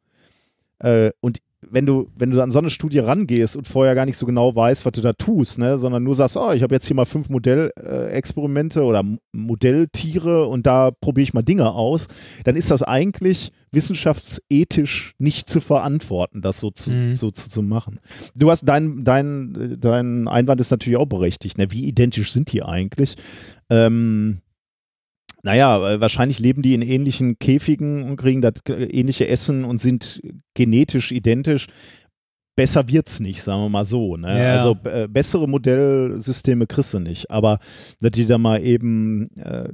Äh, 0.81 1.11
und 1.21 1.39
wenn 1.71 1.87
du, 1.87 2.09
wenn 2.17 2.31
du 2.31 2.41
an 2.41 2.53
so 2.53 2.61
eine 2.61 2.71
Studie 2.71 3.01
rangehst 3.01 3.57
und 3.57 3.67
vorher 3.67 3.97
gar 3.97 4.07
nicht 4.07 4.17
so 4.17 4.27
genau 4.27 4.55
weißt, 4.55 4.85
was 4.87 4.93
du 4.93 5.01
da 5.01 5.13
tust, 5.13 5.59
ne, 5.59 5.77
sondern 5.77 6.05
nur 6.05 6.15
sagst, 6.15 6.37
oh, 6.37 6.53
ich 6.53 6.63
habe 6.63 6.73
jetzt 6.75 6.87
hier 6.87 6.95
mal 6.95 7.05
fünf 7.05 7.29
Modellexperimente 7.31 8.85
oder 8.85 9.03
Modelltiere 9.33 10.47
und 10.47 10.67
da 10.67 10.93
probiere 10.93 11.25
ich 11.25 11.35
mal 11.35 11.43
Dinge 11.43 11.73
aus, 11.73 12.07
dann 12.45 12.55
ist 12.55 12.71
das 12.71 12.85
eigentlich 12.85 13.51
wissenschaftsethisch 13.73 15.15
nicht 15.19 15.49
zu 15.49 15.61
verantworten, 15.61 16.43
das 16.43 16.61
so 16.61 16.71
zu, 16.71 16.91
Mhm. 16.91 17.15
so, 17.15 17.31
zu, 17.31 17.51
zu 17.51 17.63
machen. 17.63 17.99
Du 18.35 18.51
hast 18.51 18.65
dein, 18.65 19.05
dein, 19.05 19.77
dein 19.81 20.29
Einwand 20.29 20.61
ist 20.61 20.71
natürlich 20.71 20.97
auch 20.99 21.07
berechtigt. 21.07 21.59
Ne? 21.59 21.71
Wie 21.71 21.87
identisch 21.87 22.33
sind 22.33 22.53
die 22.53 22.63
eigentlich? 22.63 23.17
Ähm, 23.69 24.39
naja, 25.43 25.93
äh, 25.93 26.01
wahrscheinlich 26.01 26.39
leben 26.41 26.63
die 26.63 26.75
in 26.75 26.83
ähnlichen 26.83 27.39
Käfigen 27.39 28.05
und 28.05 28.17
kriegen 28.17 28.43
das 28.43 28.55
äh, 28.69 28.85
ähnliche 28.85 29.29
Essen 29.29 29.65
und 29.65 29.79
sind 29.79 30.21
genetisch 30.55 31.13
identisch. 31.13 31.67
Besser 32.57 32.89
wird's 32.89 33.21
nicht, 33.21 33.43
sagen 33.43 33.63
wir 33.63 33.69
mal 33.69 33.85
so. 33.85 34.17
Ne? 34.17 34.43
Ja. 34.43 34.55
Also 34.55 34.77
äh, 34.85 35.07
bessere 35.07 35.49
Modellsysteme 35.49 36.67
kriegst 36.67 36.93
du 36.93 36.99
nicht. 36.99 37.31
Aber 37.31 37.61
dass 38.01 38.11
die 38.11 38.27
da 38.27 38.37
mal 38.37 38.61
eben 38.61 39.29
äh, 39.37 39.69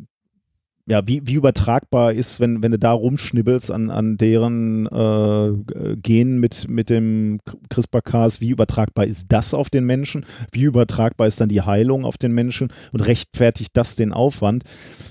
ja, 0.87 1.07
wie, 1.07 1.27
wie 1.27 1.35
übertragbar 1.35 2.13
ist, 2.13 2.41
wenn, 2.41 2.63
wenn 2.63 2.73
du 2.73 2.79
da 2.79 2.93
rumschnibbelst 2.93 3.71
an, 3.71 3.91
an 3.91 4.19
deren 4.19 4.87
äh, 4.87 5.97
Genen 5.97 6.39
mit, 6.41 6.69
mit 6.69 6.91
dem 6.91 7.41
CRISPR-Cas, 7.71 8.43
wie 8.43 8.51
übertragbar 8.51 9.07
ist 9.07 9.27
das 9.31 9.55
auf 9.55 9.71
den 9.71 9.87
Menschen? 9.87 10.27
Wie 10.53 10.65
übertragbar 10.65 11.27
ist 11.27 11.41
dann 11.41 11.49
die 11.49 11.63
Heilung 11.63 12.05
auf 12.05 12.19
den 12.19 12.33
Menschen 12.33 12.69
und 12.93 13.01
rechtfertigt 13.01 13.71
das 13.75 13.97
den 13.97 14.13
Aufwand? 14.13 14.65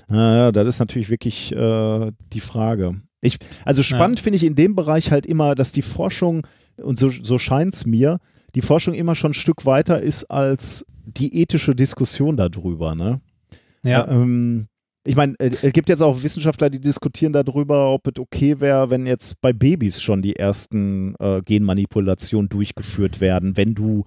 Äh, 0.08 0.52
das 0.52 0.68
ist 0.68 0.78
natürlich 0.78 1.10
wirklich 1.10 1.52
äh, 1.52 2.12
die 2.32 2.40
Frage. 2.40 3.00
Ich, 3.20 3.38
also 3.64 3.82
spannend 3.82 4.20
ja. 4.20 4.22
finde 4.22 4.36
ich 4.36 4.44
in 4.44 4.54
dem 4.54 4.76
Bereich 4.76 5.10
halt 5.10 5.26
immer, 5.26 5.56
dass 5.56 5.72
die 5.72 5.82
Forschung, 5.82 6.46
und 6.76 7.00
so, 7.00 7.08
so 7.10 7.38
scheint 7.38 7.74
es 7.74 7.84
mir, 7.84 8.20
die 8.54 8.60
Forschung 8.60 8.94
immer 8.94 9.16
schon 9.16 9.32
ein 9.32 9.34
Stück 9.34 9.66
weiter 9.66 10.00
ist 10.00 10.30
als 10.30 10.86
die 11.04 11.40
ethische 11.40 11.74
Diskussion 11.74 12.36
darüber. 12.36 12.94
Ne? 12.94 13.20
Ja. 13.82 14.06
Ähm, 14.08 14.68
ich 15.04 15.16
meine, 15.16 15.34
äh, 15.38 15.50
es 15.62 15.72
gibt 15.72 15.88
jetzt 15.88 16.02
auch 16.02 16.22
Wissenschaftler, 16.22 16.70
die 16.70 16.80
diskutieren 16.80 17.32
darüber, 17.32 17.92
ob 17.92 18.06
es 18.06 18.18
okay 18.18 18.60
wäre, 18.60 18.90
wenn 18.90 19.06
jetzt 19.06 19.40
bei 19.40 19.52
Babys 19.52 20.00
schon 20.00 20.22
die 20.22 20.36
ersten 20.36 21.14
äh, 21.18 21.42
Genmanipulationen 21.42 22.48
durchgeführt 22.48 23.20
werden, 23.20 23.56
wenn 23.56 23.74
du 23.74 24.04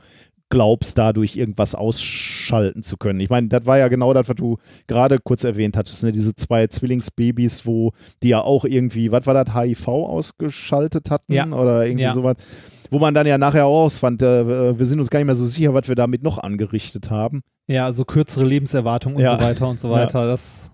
glaubst, 0.49 0.97
dadurch 0.97 1.35
irgendwas 1.35 1.75
ausschalten 1.75 2.81
zu 2.81 2.97
können. 2.97 3.19
Ich 3.19 3.29
meine, 3.29 3.49
das 3.49 3.65
war 3.65 3.77
ja 3.77 3.89
genau 3.89 4.13
das, 4.13 4.29
was 4.29 4.35
du 4.35 4.57
gerade 4.87 5.19
kurz 5.19 5.43
erwähnt 5.43 5.75
hattest, 5.75 6.03
ne? 6.03 6.11
diese 6.11 6.35
zwei 6.35 6.67
Zwillingsbabys, 6.67 7.65
wo 7.65 7.91
die 8.23 8.29
ja 8.29 8.41
auch 8.41 8.63
irgendwie, 8.63 9.11
was 9.11 9.25
war 9.25 9.33
das, 9.33 9.53
HIV 9.53 9.87
ausgeschaltet 9.87 11.11
hatten 11.11 11.33
ja. 11.33 11.47
oder 11.51 11.85
irgendwie 11.85 12.05
ja. 12.05 12.13
sowas. 12.13 12.37
Wo 12.89 12.99
man 12.99 13.13
dann 13.13 13.27
ja 13.27 13.37
nachher 13.37 13.65
auch 13.65 13.83
ausfand, 13.83 14.21
äh, 14.23 14.77
wir 14.79 14.85
sind 14.85 15.01
uns 15.01 15.09
gar 15.09 15.19
nicht 15.19 15.25
mehr 15.25 15.35
so 15.35 15.45
sicher, 15.45 15.73
was 15.73 15.89
wir 15.89 15.95
damit 15.95 16.23
noch 16.23 16.37
angerichtet 16.37 17.09
haben. 17.11 17.41
Ja, 17.67 17.83
also 17.83 18.05
kürzere 18.05 18.45
Lebenserwartung 18.45 19.15
und 19.15 19.21
Ja. 19.21 19.37
so 19.37 19.43
weiter 19.43 19.67
und 19.67 19.77
so 19.77 19.89
weiter. 19.89 20.25
Das, 20.25 20.71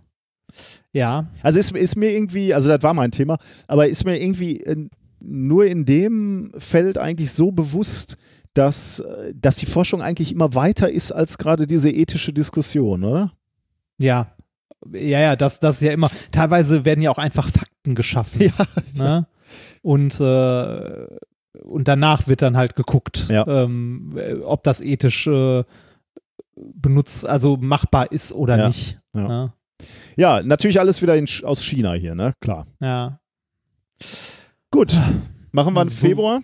ja, 0.91 1.27
Also 1.41 1.59
ist, 1.59 1.71
ist 1.75 1.95
mir 1.95 2.11
irgendwie, 2.11 2.53
also 2.53 2.67
das 2.69 2.83
war 2.83 2.93
mein 2.93 3.11
Thema, 3.11 3.37
aber 3.67 3.87
ist 3.87 4.05
mir 4.05 4.21
irgendwie 4.21 4.63
nur 5.19 5.65
in 5.65 5.85
dem 5.85 6.51
Feld 6.57 6.97
eigentlich 6.97 7.31
so 7.31 7.51
bewusst, 7.51 8.17
dass, 8.53 8.99
äh, 8.99 9.33
dass 9.35 9.55
die 9.55 9.65
Forschung 9.65 10.01
eigentlich 10.01 10.31
immer 10.31 10.53
weiter 10.53 10.91
ist 10.91 11.11
als 11.11 11.37
gerade 11.37 11.65
diese 11.65 11.89
ethische 11.89 12.33
Diskussion, 12.33 13.03
oder? 13.03 13.31
ja. 13.99 14.27
Ja, 14.91 15.21
ja, 15.21 15.35
das, 15.37 15.61
das 15.61 15.77
ist 15.77 15.83
ja 15.83 15.93
immer. 15.93 16.09
Teilweise 16.33 16.83
werden 16.83 17.01
ja 17.01 17.09
auch 17.09 17.17
einfach 17.17 17.47
Fakten 17.49 17.95
geschaffen. 17.95 18.41
Ja. 18.51 18.65
Ne? 19.21 19.27
Und, 19.81 20.19
äh, 20.19 21.07
und 21.63 21.87
danach 21.87 22.27
wird 22.27 22.41
dann 22.41 22.57
halt 22.57 22.75
geguckt, 22.75 23.27
Ja. 23.29 23.47
ähm, 23.47 24.13
äh, 24.17 24.33
ob 24.43 24.65
das 24.65 24.81
ethisch 24.81 25.25
äh, 25.27 25.63
benutzt, 26.55 27.25
also 27.25 27.55
machbar 27.55 28.11
ist 28.11 28.33
oder 28.33 28.57
Ja. 28.57 28.67
nicht. 28.67 28.97
Ja. 29.15 29.27
Ne? 29.27 29.53
Ja, 30.15 30.43
natürlich 30.43 30.79
alles 30.79 31.01
wieder 31.01 31.15
in, 31.15 31.27
aus 31.43 31.63
China 31.63 31.93
hier, 31.93 32.15
ne? 32.15 32.33
Klar. 32.39 32.67
ja. 32.79 33.19
Gut. 34.71 34.93
Machen 35.51 35.73
wir 35.73 35.81
einen 35.81 35.89
So- 35.89 36.07
Februar? 36.07 36.41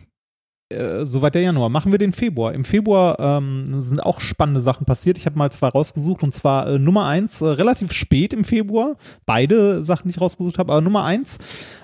Äh, 0.70 1.04
soweit 1.06 1.36
der 1.36 1.41
Januar. 1.41 1.70
Machen 1.70 1.91
wir 1.91 2.00
den 2.00 2.14
Februar. 2.14 2.54
Im 2.54 2.64
Februar 2.66 3.20
ähm, 3.20 3.82
sind 3.82 4.00
auch 4.02 4.20
spannende 4.22 4.62
Sachen 4.62 4.86
passiert. 4.86 5.18
Ich 5.18 5.26
habe 5.26 5.38
mal 5.38 5.52
zwei 5.52 5.68
rausgesucht 5.70 6.24
und 6.24 6.34
zwar 6.34 6.68
äh, 6.68 6.80
Nummer 6.80 7.06
eins, 7.08 7.41
äh, 7.41 7.46
relativ 7.48 7.91
spät 7.91 8.34
im 8.34 8.44
Februar. 8.44 8.96
Beide 9.26 9.84
Sachen, 9.84 10.04
die 10.08 10.16
ich 10.16 10.22
rausgesucht 10.22 10.58
habe, 10.58 10.72
aber 10.72 10.82
Nummer 10.82 11.04
eins, 11.04 11.38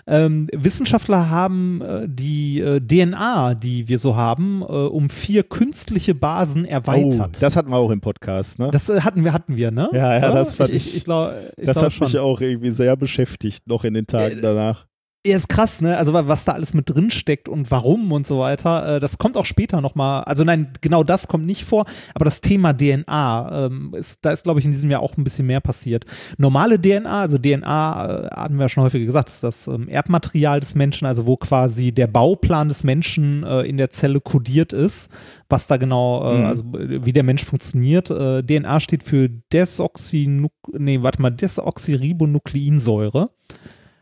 ähm, 0.08 0.48
Wissenschaftler 0.54 1.30
haben 1.30 1.82
äh, 1.82 2.08
die 2.08 2.60
äh, 2.60 2.80
DNA, 2.80 3.56
die 3.56 3.88
wir 3.88 3.98
so 3.98 4.16
haben, 4.16 4.62
um 4.62 5.10
vier 5.10 5.44
künstliche 5.44 6.14
Basen 6.16 6.66
erweitert. 6.66 7.32
Oh, 7.36 7.40
das 7.40 7.56
hatten 7.56 7.72
wir 7.72 7.78
auch 7.78 7.90
im 7.92 8.02
Podcast, 8.02 8.60
ne? 8.60 8.70
das 8.72 8.88
hatten 8.90 9.24
wir, 9.24 9.34
hatten 9.34 9.56
wir, 9.56 9.72
ne? 9.72 9.90
Ja, 9.94 10.14
ja, 10.14 10.30
Oder? 10.30 10.34
das 10.36 10.56
fand 10.56 10.70
ich. 10.70 10.88
ich- 10.88 10.96
ich, 10.98 11.04
glaub, 11.06 11.32
ich 11.58 11.66
das 11.66 11.78
glaub 11.78 11.86
hat 11.86 11.94
schon. 11.94 12.06
mich 12.08 12.18
auch 12.20 12.40
irgendwie 12.42 12.72
sehr 12.72 12.96
beschäftigt, 12.96 13.68
noch 13.68 13.84
in 13.84 13.94
den 13.94 14.08
Tagen 14.08 14.40
danach. 14.42 14.86
Ja, 15.28 15.36
ist 15.38 15.50
krass, 15.50 15.82
ne? 15.82 15.98
Also 15.98 16.14
wa- 16.14 16.28
was 16.28 16.46
da 16.46 16.52
alles 16.52 16.76
mit 16.76 16.88
drin 16.88 17.10
steckt 17.10 17.50
und 17.50 17.72
warum 17.72 18.12
und 18.12 18.28
so 18.28 18.38
weiter. 18.40 18.98
Äh, 18.98 19.00
das 19.00 19.18
kommt 19.18 19.38
auch 19.38 19.46
später 19.46 19.82
nochmal. 19.82 20.24
Also 20.26 20.44
nein, 20.44 20.68
genau 20.82 21.04
das 21.04 21.28
kommt 21.28 21.48
nicht 21.48 21.66
vor, 21.66 21.86
aber 22.14 22.26
das 22.26 22.42
Thema 22.42 22.74
DNA, 22.74 23.66
ähm, 23.66 23.96
ist, 23.98 24.20
da 24.24 24.30
ist, 24.30 24.44
glaube 24.44 24.60
ich, 24.60 24.66
in 24.68 24.72
diesem 24.72 24.92
Jahr 24.92 25.02
auch 25.02 25.18
ein 25.18 25.24
bisschen 25.24 25.48
mehr 25.48 25.62
passiert. 25.62 26.06
Normale 26.38 26.80
DNA, 26.80 27.22
also 27.22 27.40
DNA, 27.40 28.28
äh, 28.28 28.28
hatten 28.36 28.56
wir 28.58 28.66
ja 28.66 28.70
schon 28.70 28.84
häufiger 28.84 29.04
gesagt, 29.06 29.30
ist 29.30 29.44
das 29.44 29.66
ähm, 29.68 29.88
Erbmaterial 29.90 30.60
des 30.60 30.76
Menschen, 30.76 31.08
also 31.08 31.26
wo 31.26 31.38
quasi 31.38 31.92
der 31.92 32.06
Bauplan 32.06 32.68
des 32.68 32.84
Menschen 32.84 33.42
äh, 33.44 33.62
in 33.64 33.78
der 33.78 33.90
Zelle 33.90 34.22
kodiert 34.22 34.74
ist, 34.74 35.10
was 35.50 35.66
da 35.66 35.78
genau, 35.78 36.24
äh, 36.34 36.38
Mhm. 36.38 36.46
also 36.46 36.64
wie 36.74 37.14
der 37.14 37.24
Mensch 37.24 37.44
funktioniert. 37.44 38.12
Äh, 38.12 38.44
DNA 38.44 38.80
steht 38.80 39.02
für 39.02 39.28
Desoxynuk 39.52 40.52
nee, 40.78 41.02
warte 41.02 41.20
mal, 41.20 41.32
Desoxyribonukleinsäure 41.32 43.30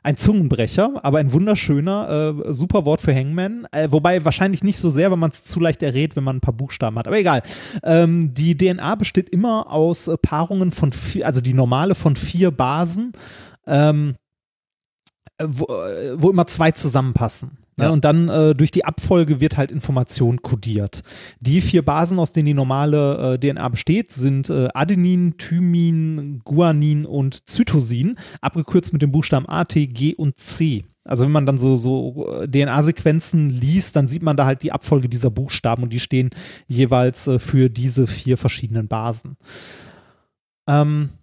ein 0.03 0.17
Zungenbrecher, 0.17 1.03
aber 1.03 1.19
ein 1.19 1.31
wunderschöner, 1.31 2.35
äh, 2.47 2.53
super 2.53 2.85
Wort 2.85 3.01
für 3.01 3.15
Hangman. 3.15 3.65
Äh, 3.71 3.89
wobei 3.89 4.23
wahrscheinlich 4.25 4.61
nicht 4.61 4.77
so 4.77 4.89
sehr, 4.89 5.09
weil 5.09 5.17
man 5.17 5.31
es 5.31 5.43
zu 5.43 5.61
leicht 5.61 5.81
errät, 5.81 6.17
wenn 6.17 6.25
man 6.25 6.37
ein 6.37 6.41
paar 6.41 6.53
Buchstaben 6.53 6.99
hat. 6.99 7.07
Aber 7.07 7.17
egal. 7.17 7.41
Ähm, 7.83 8.33
die 8.33 8.57
DNA 8.57 8.95
besteht 8.95 9.29
immer 9.29 9.71
aus 9.71 10.09
äh, 10.09 10.17
Paarungen 10.17 10.73
von 10.73 10.91
vier, 10.91 11.25
also 11.25 11.39
die 11.39 11.53
normale 11.53 11.95
von 11.95 12.17
vier 12.17 12.51
Basen, 12.51 13.13
ähm, 13.65 14.15
äh, 15.37 15.45
wo, 15.47 15.65
äh, 15.65 16.21
wo 16.21 16.29
immer 16.29 16.47
zwei 16.47 16.71
zusammenpassen. 16.71 17.62
Ne? 17.77 17.85
Ja. 17.85 17.89
Und 17.91 18.05
dann 18.05 18.29
äh, 18.29 18.53
durch 18.53 18.71
die 18.71 18.85
Abfolge 18.85 19.39
wird 19.39 19.57
halt 19.57 19.71
Information 19.71 20.41
kodiert. 20.41 21.01
Die 21.39 21.61
vier 21.61 21.83
Basen, 21.83 22.19
aus 22.19 22.33
denen 22.33 22.47
die 22.47 22.53
normale 22.53 23.33
äh, 23.33 23.37
DNA 23.37 23.69
besteht, 23.69 24.11
sind 24.11 24.49
äh, 24.49 24.67
Adenin, 24.73 25.37
Thymin, 25.37 26.41
Guanin 26.43 27.05
und 27.05 27.47
Zytosin, 27.47 28.17
abgekürzt 28.41 28.93
mit 28.93 29.01
den 29.01 29.11
Buchstaben 29.11 29.47
A, 29.47 29.65
T, 29.65 29.87
G 29.87 30.13
und 30.15 30.37
C. 30.37 30.83
Also 31.05 31.25
wenn 31.25 31.31
man 31.31 31.45
dann 31.45 31.57
so, 31.57 31.75
so 31.75 32.29
äh, 32.41 32.47
DNA-Sequenzen 32.47 33.49
liest, 33.49 33.95
dann 33.95 34.07
sieht 34.07 34.23
man 34.23 34.37
da 34.37 34.45
halt 34.45 34.63
die 34.63 34.71
Abfolge 34.71 35.09
dieser 35.09 35.29
Buchstaben 35.29 35.83
und 35.83 35.91
die 35.91 35.99
stehen 35.99 36.29
jeweils 36.67 37.27
äh, 37.27 37.39
für 37.39 37.69
diese 37.69 38.07
vier 38.07 38.37
verschiedenen 38.37 38.87
Basen. 38.87 39.35
Ähm, 40.67 41.09
äh, 41.09 41.22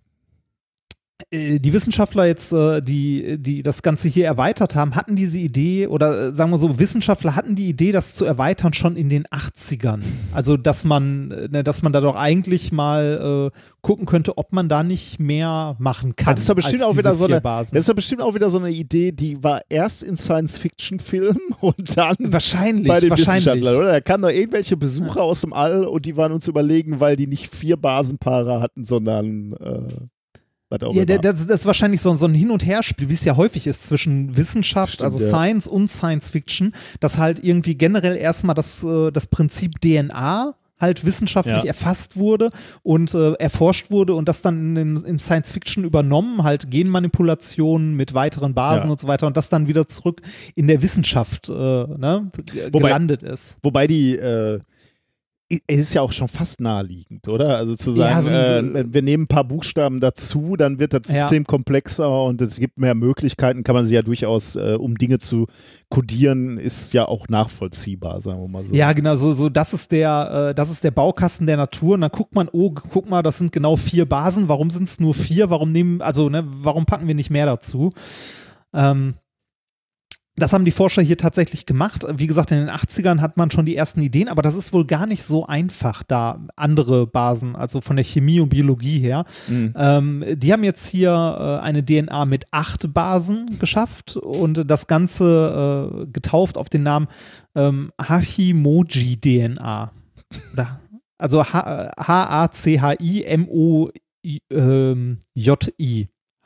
die 1.32 1.72
Wissenschaftler 1.72 2.26
jetzt, 2.26 2.52
äh, 2.52 2.80
die, 2.80 3.38
die 3.38 3.62
das 3.62 3.82
Ganze 3.82 4.08
hier 4.08 4.26
erweitert 4.26 4.74
haben, 4.74 4.96
hatten 4.96 5.14
diese 5.14 5.38
Idee 5.38 5.86
oder 5.86 6.28
äh, 6.28 6.34
sagen 6.34 6.50
wir 6.50 6.58
so, 6.58 6.80
Wissenschaftler 6.80 7.36
hatten 7.36 7.54
die 7.54 7.68
Idee, 7.68 7.92
das 7.92 8.14
zu 8.14 8.24
erweitern 8.24 8.72
schon 8.72 8.96
in 8.96 9.08
den 9.08 9.26
80ern. 9.26 10.02
Also, 10.32 10.56
dass 10.56 10.82
man, 10.82 11.30
äh, 11.30 11.48
ne, 11.48 11.62
dass 11.62 11.82
man 11.82 11.92
da 11.92 12.00
doch 12.00 12.16
eigentlich 12.16 12.72
mal 12.72 13.52
äh, 13.52 13.58
gucken 13.80 14.06
könnte, 14.06 14.38
ob 14.38 14.52
man 14.52 14.68
da 14.68 14.82
nicht 14.82 15.20
mehr 15.20 15.76
machen 15.78 16.16
kann. 16.16 16.34
Das 16.34 16.42
ist 16.42 16.50
doch 16.50 16.56
bestimmt 16.56 16.82
auch 16.82 16.96
wieder 16.96 17.14
so 17.14 17.26
eine, 17.26 17.40
das 17.40 17.72
ist 17.72 17.88
doch 17.88 17.94
bestimmt 17.94 18.22
auch 18.22 18.34
wieder 18.34 18.50
so 18.50 18.58
eine 18.58 18.70
Idee, 18.70 19.12
die 19.12 19.40
war 19.44 19.60
erst 19.68 20.02
in 20.02 20.16
Science-Fiction-Filmen 20.16 21.40
und 21.60 21.96
dann 21.96 22.16
wahrscheinlich, 22.18 22.88
bei 22.88 22.98
den 22.98 23.10
wahrscheinlich. 23.10 23.46
Wissenschaftlern, 23.46 23.76
oder? 23.76 23.92
Da 23.92 24.00
kamen 24.00 24.22
doch 24.22 24.30
irgendwelche 24.30 24.76
Besucher 24.76 25.22
aus 25.22 25.42
dem 25.42 25.52
All 25.52 25.84
und 25.84 26.06
die 26.06 26.16
waren 26.16 26.32
uns 26.32 26.48
überlegen, 26.48 26.98
weil 26.98 27.14
die 27.14 27.28
nicht 27.28 27.54
vier 27.54 27.76
Basenpaare 27.76 28.60
hatten, 28.60 28.84
sondern 28.84 29.52
äh, 29.52 30.06
Ja, 30.70 31.04
das, 31.04 31.46
das 31.46 31.60
ist 31.60 31.66
wahrscheinlich 31.66 32.00
so, 32.00 32.14
so 32.14 32.26
ein 32.26 32.34
Hin- 32.34 32.50
und 32.52 32.64
Herspiel, 32.64 33.08
wie 33.08 33.14
es 33.14 33.24
ja 33.24 33.36
häufig 33.36 33.66
ist 33.66 33.86
zwischen 33.86 34.36
Wissenschaft, 34.36 34.94
Stimmt, 34.94 35.04
also 35.12 35.18
ja. 35.24 35.28
Science 35.28 35.66
und 35.66 35.90
Science 35.90 36.30
Fiction, 36.30 36.74
dass 37.00 37.18
halt 37.18 37.42
irgendwie 37.42 37.74
generell 37.74 38.16
erstmal 38.16 38.54
das, 38.54 38.84
äh, 38.84 39.10
das 39.10 39.26
Prinzip 39.26 39.80
DNA 39.80 40.54
halt 40.80 41.04
wissenschaftlich 41.04 41.56
Ja. 41.58 41.64
erfasst 41.64 42.16
wurde 42.16 42.50
und 42.82 43.12
äh, 43.14 43.32
erforscht 43.34 43.90
wurde 43.90 44.14
und 44.14 44.28
das 44.28 44.40
dann 44.40 44.76
im, 44.76 45.18
Science 45.18 45.52
Fiction 45.52 45.84
übernommen, 45.84 46.42
halt 46.42 46.70
Genmanipulationen 46.70 47.94
mit 47.96 48.14
weiteren 48.14 48.54
Basen 48.54 48.86
Ja. 48.86 48.90
und 48.92 48.98
so 49.00 49.06
weiter 49.06 49.26
und 49.26 49.36
das 49.36 49.48
dann 49.50 49.68
wieder 49.68 49.86
zurück 49.88 50.22
in 50.54 50.68
der 50.68 50.80
Wissenschaft 50.82 51.48
äh, 51.50 51.52
ne, 51.52 52.30
Wobei- 52.70 52.80
gelandet 52.80 53.22
ist. 53.22 53.56
Wobei 53.62 53.86
die, 53.86 54.16
äh, 54.16 54.60
es 55.66 55.80
ist 55.80 55.94
ja 55.94 56.02
auch 56.02 56.12
schon 56.12 56.28
fast 56.28 56.60
naheliegend, 56.60 57.26
oder? 57.26 57.56
Also 57.56 57.74
zu 57.74 57.90
Ja, 57.90 58.22
sagen, 58.22 58.22
so 58.24 58.30
ein- 58.30 58.76
äh, 58.76 58.84
wir 58.94 59.02
nehmen 59.02 59.24
ein 59.24 59.26
paar 59.26 59.42
Buchstaben 59.44 59.98
dazu, 59.98 60.54
dann 60.56 60.78
wird 60.78 60.92
das 60.92 61.02
Ja. 61.08 61.22
System 61.22 61.44
komplexer 61.44 62.24
und 62.24 62.40
es 62.40 62.56
gibt 62.56 62.78
mehr 62.78 62.94
Möglichkeiten, 62.94 63.64
kann 63.64 63.74
man 63.74 63.84
sie 63.86 63.94
ja 63.96 64.02
durchaus, 64.02 64.54
äh, 64.56 64.76
um 64.78 64.96
Dinge 64.96 65.18
zu 65.18 65.46
kodieren, 65.88 66.56
ist 66.58 66.92
ja 66.92 67.06
auch 67.08 67.26
nachvollziehbar, 67.28 68.20
sagen 68.20 68.40
wir 68.40 68.48
mal 68.48 68.64
so. 68.64 68.74
Ja, 68.74 68.92
genau, 68.92 69.16
so, 69.16 69.32
so 69.32 69.48
das 69.48 69.72
ist 69.74 69.90
der, 69.90 70.50
äh, 70.50 70.54
das 70.54 70.70
ist 70.70 70.84
der 70.84 70.92
Baukasten 70.92 71.46
der 71.48 71.56
Natur. 71.56 71.94
Und 71.94 72.02
dann 72.02 72.10
guckt 72.10 72.34
man, 72.34 72.48
oh, 72.52 72.70
guck 72.72 73.10
mal, 73.10 73.22
das 73.22 73.38
sind 73.38 73.50
genau 73.50 73.76
vier 73.76 74.06
Basen. 74.08 74.48
Warum 74.48 74.70
sind 74.70 74.88
es 74.88 75.00
nur 75.00 75.14
vier? 75.14 75.50
Warum 75.50 75.72
nehmen, 75.72 76.00
also, 76.00 76.28
ne, 76.28 76.44
warum 76.46 76.84
packen 76.86 77.08
wir 77.08 77.14
nicht 77.16 77.30
mehr 77.30 77.46
dazu? 77.46 77.92
Ähm, 78.72 79.14
das 80.40 80.52
haben 80.52 80.64
die 80.64 80.70
Forscher 80.72 81.02
hier 81.02 81.16
tatsächlich 81.16 81.66
gemacht. 81.66 82.04
Wie 82.16 82.26
gesagt, 82.26 82.50
in 82.50 82.58
den 82.58 82.70
80ern 82.70 83.20
hat 83.20 83.36
man 83.36 83.50
schon 83.50 83.66
die 83.66 83.76
ersten 83.76 84.00
Ideen, 84.02 84.28
aber 84.28 84.42
das 84.42 84.56
ist 84.56 84.72
wohl 84.72 84.84
gar 84.86 85.06
nicht 85.06 85.22
so 85.22 85.46
einfach, 85.46 86.02
da 86.02 86.40
andere 86.56 87.06
Basen, 87.06 87.54
also 87.54 87.80
von 87.80 87.94
der 87.96 88.04
Chemie 88.04 88.40
und 88.40 88.48
Biologie 88.48 88.98
her. 88.98 89.24
Mhm. 89.48 89.74
Ähm, 89.76 90.24
die 90.34 90.52
haben 90.52 90.64
jetzt 90.64 90.88
hier 90.88 91.10
äh, 91.12 91.64
eine 91.64 91.84
DNA 91.84 92.24
mit 92.24 92.46
acht 92.50 92.92
Basen 92.92 93.58
geschafft 93.58 94.16
und 94.16 94.68
das 94.70 94.86
Ganze 94.88 96.00
äh, 96.02 96.06
getauft 96.06 96.58
auf 96.58 96.68
den 96.68 96.82
Namen 96.82 97.06
ähm, 97.54 97.92
Hachimoji-DNA. 98.00 99.92
Also 101.18 101.44
H- 101.44 101.92
H-A-C-H-I-M-O-J-I. 101.98 102.88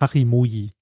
Hachimoji. 0.00 0.72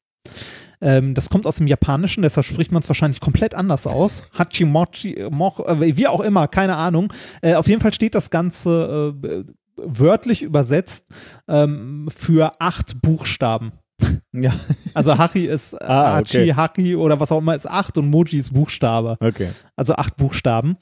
Ähm, 0.83 1.15
das 1.15 1.31
kommt 1.31 1.47
aus 1.47 1.57
dem 1.57 1.67
Japanischen, 1.69 2.23
deshalb 2.23 2.45
spricht 2.45 2.73
man 2.73 2.83
es 2.83 2.89
wahrscheinlich 2.89 3.21
komplett 3.21 3.55
anders 3.55 3.87
aus. 3.87 4.31
Hachimochi, 4.37 5.27
Moch, 5.31 5.61
äh, 5.61 5.97
wie 5.97 6.09
auch 6.09 6.21
immer, 6.21 6.49
keine 6.49 6.77
Ahnung. 6.77 7.13
Äh, 7.41 7.55
auf 7.55 7.69
jeden 7.69 7.81
Fall 7.81 7.95
steht 7.95 8.15
das 8.15 8.31
Ganze 8.31 9.15
äh, 9.23 9.45
wörtlich 9.77 10.43
übersetzt 10.43 11.09
ähm, 11.49 12.09
für 12.15 12.61
acht 12.61 13.01
Buchstaben. 13.01 13.73
Ja. 14.33 14.53
Also 14.95 15.17
Hachi 15.17 15.47
ist 15.47 15.73
äh, 15.73 15.79
Ah, 15.87 16.17
Hachi, 16.17 16.39
okay. 16.39 16.55
Haki 16.55 16.97
oder 16.97 17.19
was 17.19 17.33
auch 17.33 17.39
immer 17.39 17.55
ist 17.55 17.67
acht 17.67 17.97
und 17.97 18.11
Moji 18.11 18.39
ist 18.39 18.53
Buchstabe. 18.53 19.17
Okay. 19.21 19.49
Also 19.75 19.95
acht 19.95 20.17
Buchstaben. 20.19 20.77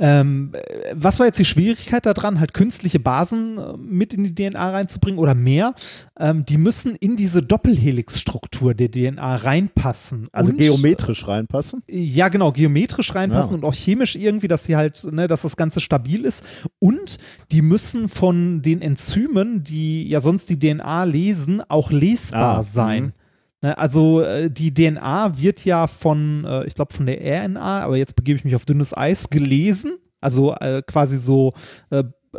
Ähm, 0.00 0.50
äh, 0.54 0.92
was 0.94 1.20
war 1.20 1.26
jetzt 1.26 1.38
die 1.38 1.44
Schwierigkeit 1.44 2.04
daran, 2.04 2.40
halt 2.40 2.52
künstliche 2.52 2.98
Basen 2.98 3.58
äh, 3.58 3.76
mit 3.76 4.12
in 4.12 4.24
die 4.24 4.34
DNA 4.34 4.70
reinzubringen 4.70 5.20
oder 5.20 5.34
mehr? 5.36 5.74
Ähm, 6.18 6.44
die 6.44 6.58
müssen 6.58 6.96
in 6.96 7.14
diese 7.16 7.42
Doppelhelixstruktur 7.42 8.74
der 8.74 8.90
DNA 8.90 9.36
reinpassen. 9.36 10.28
Also 10.32 10.50
Und- 10.52 10.58
geometrisch 10.58 11.26
reinpassen. 11.28 11.82
ja, 11.88 12.28
genau, 12.28 12.50
geometrisch 12.52 13.14
reinpassen 13.14 13.52
Ja. 13.52 13.56
und 13.58 13.64
auch 13.64 13.74
chemisch 13.74 14.16
irgendwie, 14.16 14.48
dass 14.48 14.64
sie 14.64 14.74
halt, 14.76 15.04
ne, 15.12 15.28
dass 15.28 15.42
das 15.42 15.56
Ganze 15.56 15.80
stabil 15.80 16.24
ist. 16.24 16.42
Und 16.80 17.18
die 17.52 17.62
müssen 17.62 18.08
von 18.08 18.62
den 18.62 18.82
Enzymen, 18.82 19.62
die 19.62 20.08
ja 20.08 20.20
sonst 20.20 20.50
die 20.50 20.58
DNA 20.58 21.04
lesen, 21.04 21.62
auch 21.68 21.90
lesbar 21.92 22.58
Ah, 22.58 22.62
sein. 22.64 23.02
mhm. 23.04 23.12
Ne, 23.64 23.78
also 23.78 24.20
äh, 24.20 24.50
die 24.50 24.74
DNA 24.74 25.38
wird 25.38 25.64
ja 25.64 25.86
von, 25.86 26.44
äh, 26.44 26.66
ich 26.66 26.74
glaube, 26.74 26.92
von 26.92 27.06
der 27.06 27.18
RNA, 27.22 27.80
aber 27.80 27.96
jetzt 27.96 28.14
begebe 28.14 28.36
ich 28.36 28.44
mich 28.44 28.54
auf 28.54 28.66
dünnes 28.66 28.94
Eis, 28.94 29.30
gelesen. 29.30 29.94
Also 30.20 30.54
äh, 30.56 30.82
quasi 30.86 31.16
so 31.16 31.54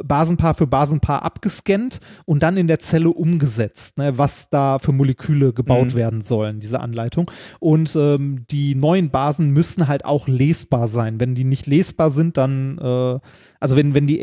Basenpaar 0.03 0.53
für 0.53 0.67
Basenpaar 0.67 1.23
abgescannt 1.23 1.99
und 2.25 2.43
dann 2.43 2.57
in 2.57 2.67
der 2.67 2.77
Zelle 2.77 3.09
umgesetzt, 3.09 3.97
ne, 3.97 4.19
was 4.19 4.49
da 4.51 4.77
für 4.77 4.91
Moleküle 4.91 5.51
gebaut 5.51 5.93
Mhm. 5.93 5.95
werden 5.95 6.21
sollen, 6.21 6.59
diese 6.59 6.79
Anleitung. 6.79 7.31
Und 7.59 7.95
ähm, 7.95 8.45
die 8.51 8.75
neuen 8.75 9.09
Basen 9.09 9.49
müssen 9.49 9.87
halt 9.87 10.05
auch 10.05 10.27
lesbar 10.27 10.89
sein. 10.89 11.19
Wenn 11.19 11.33
die 11.33 11.43
nicht 11.43 11.65
lesbar 11.65 12.11
sind, 12.11 12.37
dann, 12.37 12.77
äh, 12.77 13.19
also 13.59 13.75
wenn, 13.75 13.95
wenn 13.95 14.05
die, 14.05 14.19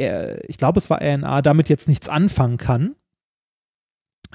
ich 0.46 0.58
glaube, 0.58 0.78
es 0.78 0.88
war 0.88 1.00
RNA, 1.02 1.42
damit 1.42 1.68
jetzt 1.68 1.88
nichts 1.88 2.08
anfangen 2.08 2.58
kann, 2.58 2.94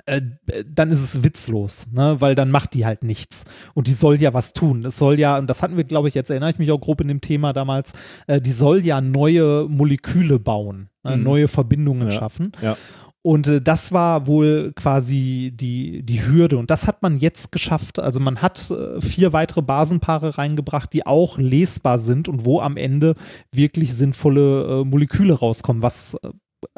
äh, 0.07 0.21
dann 0.65 0.91
ist 0.91 1.01
es 1.03 1.23
witzlos, 1.23 1.88
ne? 1.91 2.15
weil 2.19 2.34
dann 2.35 2.49
macht 2.51 2.73
die 2.73 2.85
halt 2.85 3.03
nichts. 3.03 3.45
Und 3.73 3.88
die 3.88 3.93
soll 3.93 4.19
ja 4.21 4.34
was 4.34 4.53
tun. 4.53 4.84
Es 4.85 4.97
soll 4.97 5.19
ja, 5.19 5.38
und 5.38 5.47
das 5.47 5.61
hatten 5.61 5.77
wir, 5.77 5.84
glaube 5.84 6.07
ich, 6.07 6.15
jetzt 6.15 6.29
erinnere 6.29 6.49
ich 6.49 6.59
mich 6.59 6.71
auch 6.71 6.79
grob 6.79 7.01
in 7.01 7.07
dem 7.07 7.21
Thema 7.21 7.53
damals, 7.53 7.93
äh, 8.27 8.41
die 8.41 8.51
soll 8.51 8.85
ja 8.85 9.01
neue 9.01 9.67
Moleküle 9.69 10.39
bauen, 10.39 10.89
äh, 11.03 11.15
Mhm. 11.15 11.23
neue 11.23 11.47
Verbindungen 11.47 12.07
Ja. 12.09 12.13
schaffen. 12.13 12.51
Ja. 12.61 12.75
Und 13.23 13.47
äh, 13.47 13.61
das 13.61 13.91
war 13.91 14.25
wohl 14.27 14.71
quasi 14.75 15.51
die, 15.53 16.01
die 16.03 16.25
Hürde. 16.25 16.57
Und 16.57 16.69
das 16.71 16.88
hat 16.88 17.01
man 17.01 17.17
jetzt 17.17 17.51
geschafft. 17.51 17.99
Also 17.99 18.21
man 18.21 18.41
hat 18.41 18.71
äh, 18.71 19.01
vier 19.01 19.34
weitere 19.34 19.61
Basenpaare 19.61 20.38
reingebracht, 20.38 20.93
die 20.93 21.05
auch 21.05 21.38
lesbar 21.38 21.99
sind 21.99 22.29
und 22.29 22.45
wo 22.45 22.61
am 22.61 22.77
Ende 22.77 23.15
wirklich 23.51 23.93
sinnvolle 23.93 24.81
äh, 24.81 24.85
Moleküle 24.85 25.34
rauskommen, 25.34 25.81
was 25.84 26.13
äh, 26.23 26.29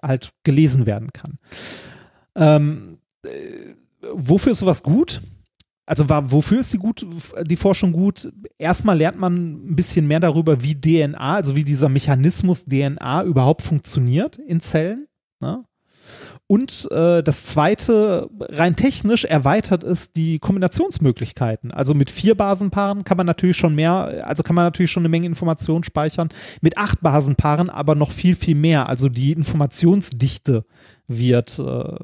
halt 0.02 0.32
gelesen 0.44 0.86
werden 0.88 1.14
kann. 1.14 1.38
Ähm, 2.36 2.99
äh, 3.26 3.76
wofür 4.02 4.52
ist 4.52 4.60
sowas 4.60 4.84
gut? 4.84 5.22
Also 5.86 6.08
war, 6.08 6.32
wofür 6.32 6.60
ist 6.60 6.72
die, 6.72 6.78
gut, 6.78 7.06
die 7.46 7.56
Forschung 7.56 7.94
gut? 7.94 8.32
Erstmal 8.60 8.98
lernt 8.98 9.20
man 9.20 9.72
ein 9.72 9.76
bisschen 9.76 10.08
mehr 10.08 10.20
darüber, 10.20 10.62
wie 10.62 10.80
DNA, 10.80 11.18
also 11.18 11.56
wie 11.56 11.64
dieser 11.64 11.90
Mechanismus 11.90 12.66
DNA 12.66 13.24
überhaupt 13.24 13.64
funktioniert 13.64 14.38
in 14.38 14.62
Zellen. 14.62 15.08
Ne? 15.40 15.64
Und 16.46 16.88
äh, 16.92 17.22
das 17.22 17.46
zweite, 17.46 18.30
rein 18.40 18.76
technisch 18.76 19.24
erweitert 19.24 19.84
es 19.84 20.14
die 20.14 20.40
Kombinationsmöglichkeiten. 20.40 21.72
Also 21.72 21.94
mit 21.94 22.10
vier 22.10 22.36
Basenpaaren 22.36 23.04
kann 23.04 23.18
man 23.18 23.26
natürlich 23.28 23.58
schon 23.58 23.76
mehr, 23.76 24.28
also 24.28 24.42
kann 24.42 24.56
man 24.56 24.66
natürlich 24.66 24.92
schon 24.92 25.02
eine 25.02 25.10
Menge 25.10 25.28
Informationen 25.28 25.84
speichern. 25.84 26.30
Mit 26.62 26.78
acht 26.78 27.02
Basenpaaren 27.02 27.70
aber 27.70 27.94
noch 27.96 28.12
viel, 28.12 28.36
viel 28.36 28.56
mehr. 28.56 28.90
Also 28.90 29.10
die 29.10 29.32
Informationsdichte 29.32 30.66
wird, 31.08 31.60
äh, 31.60 32.00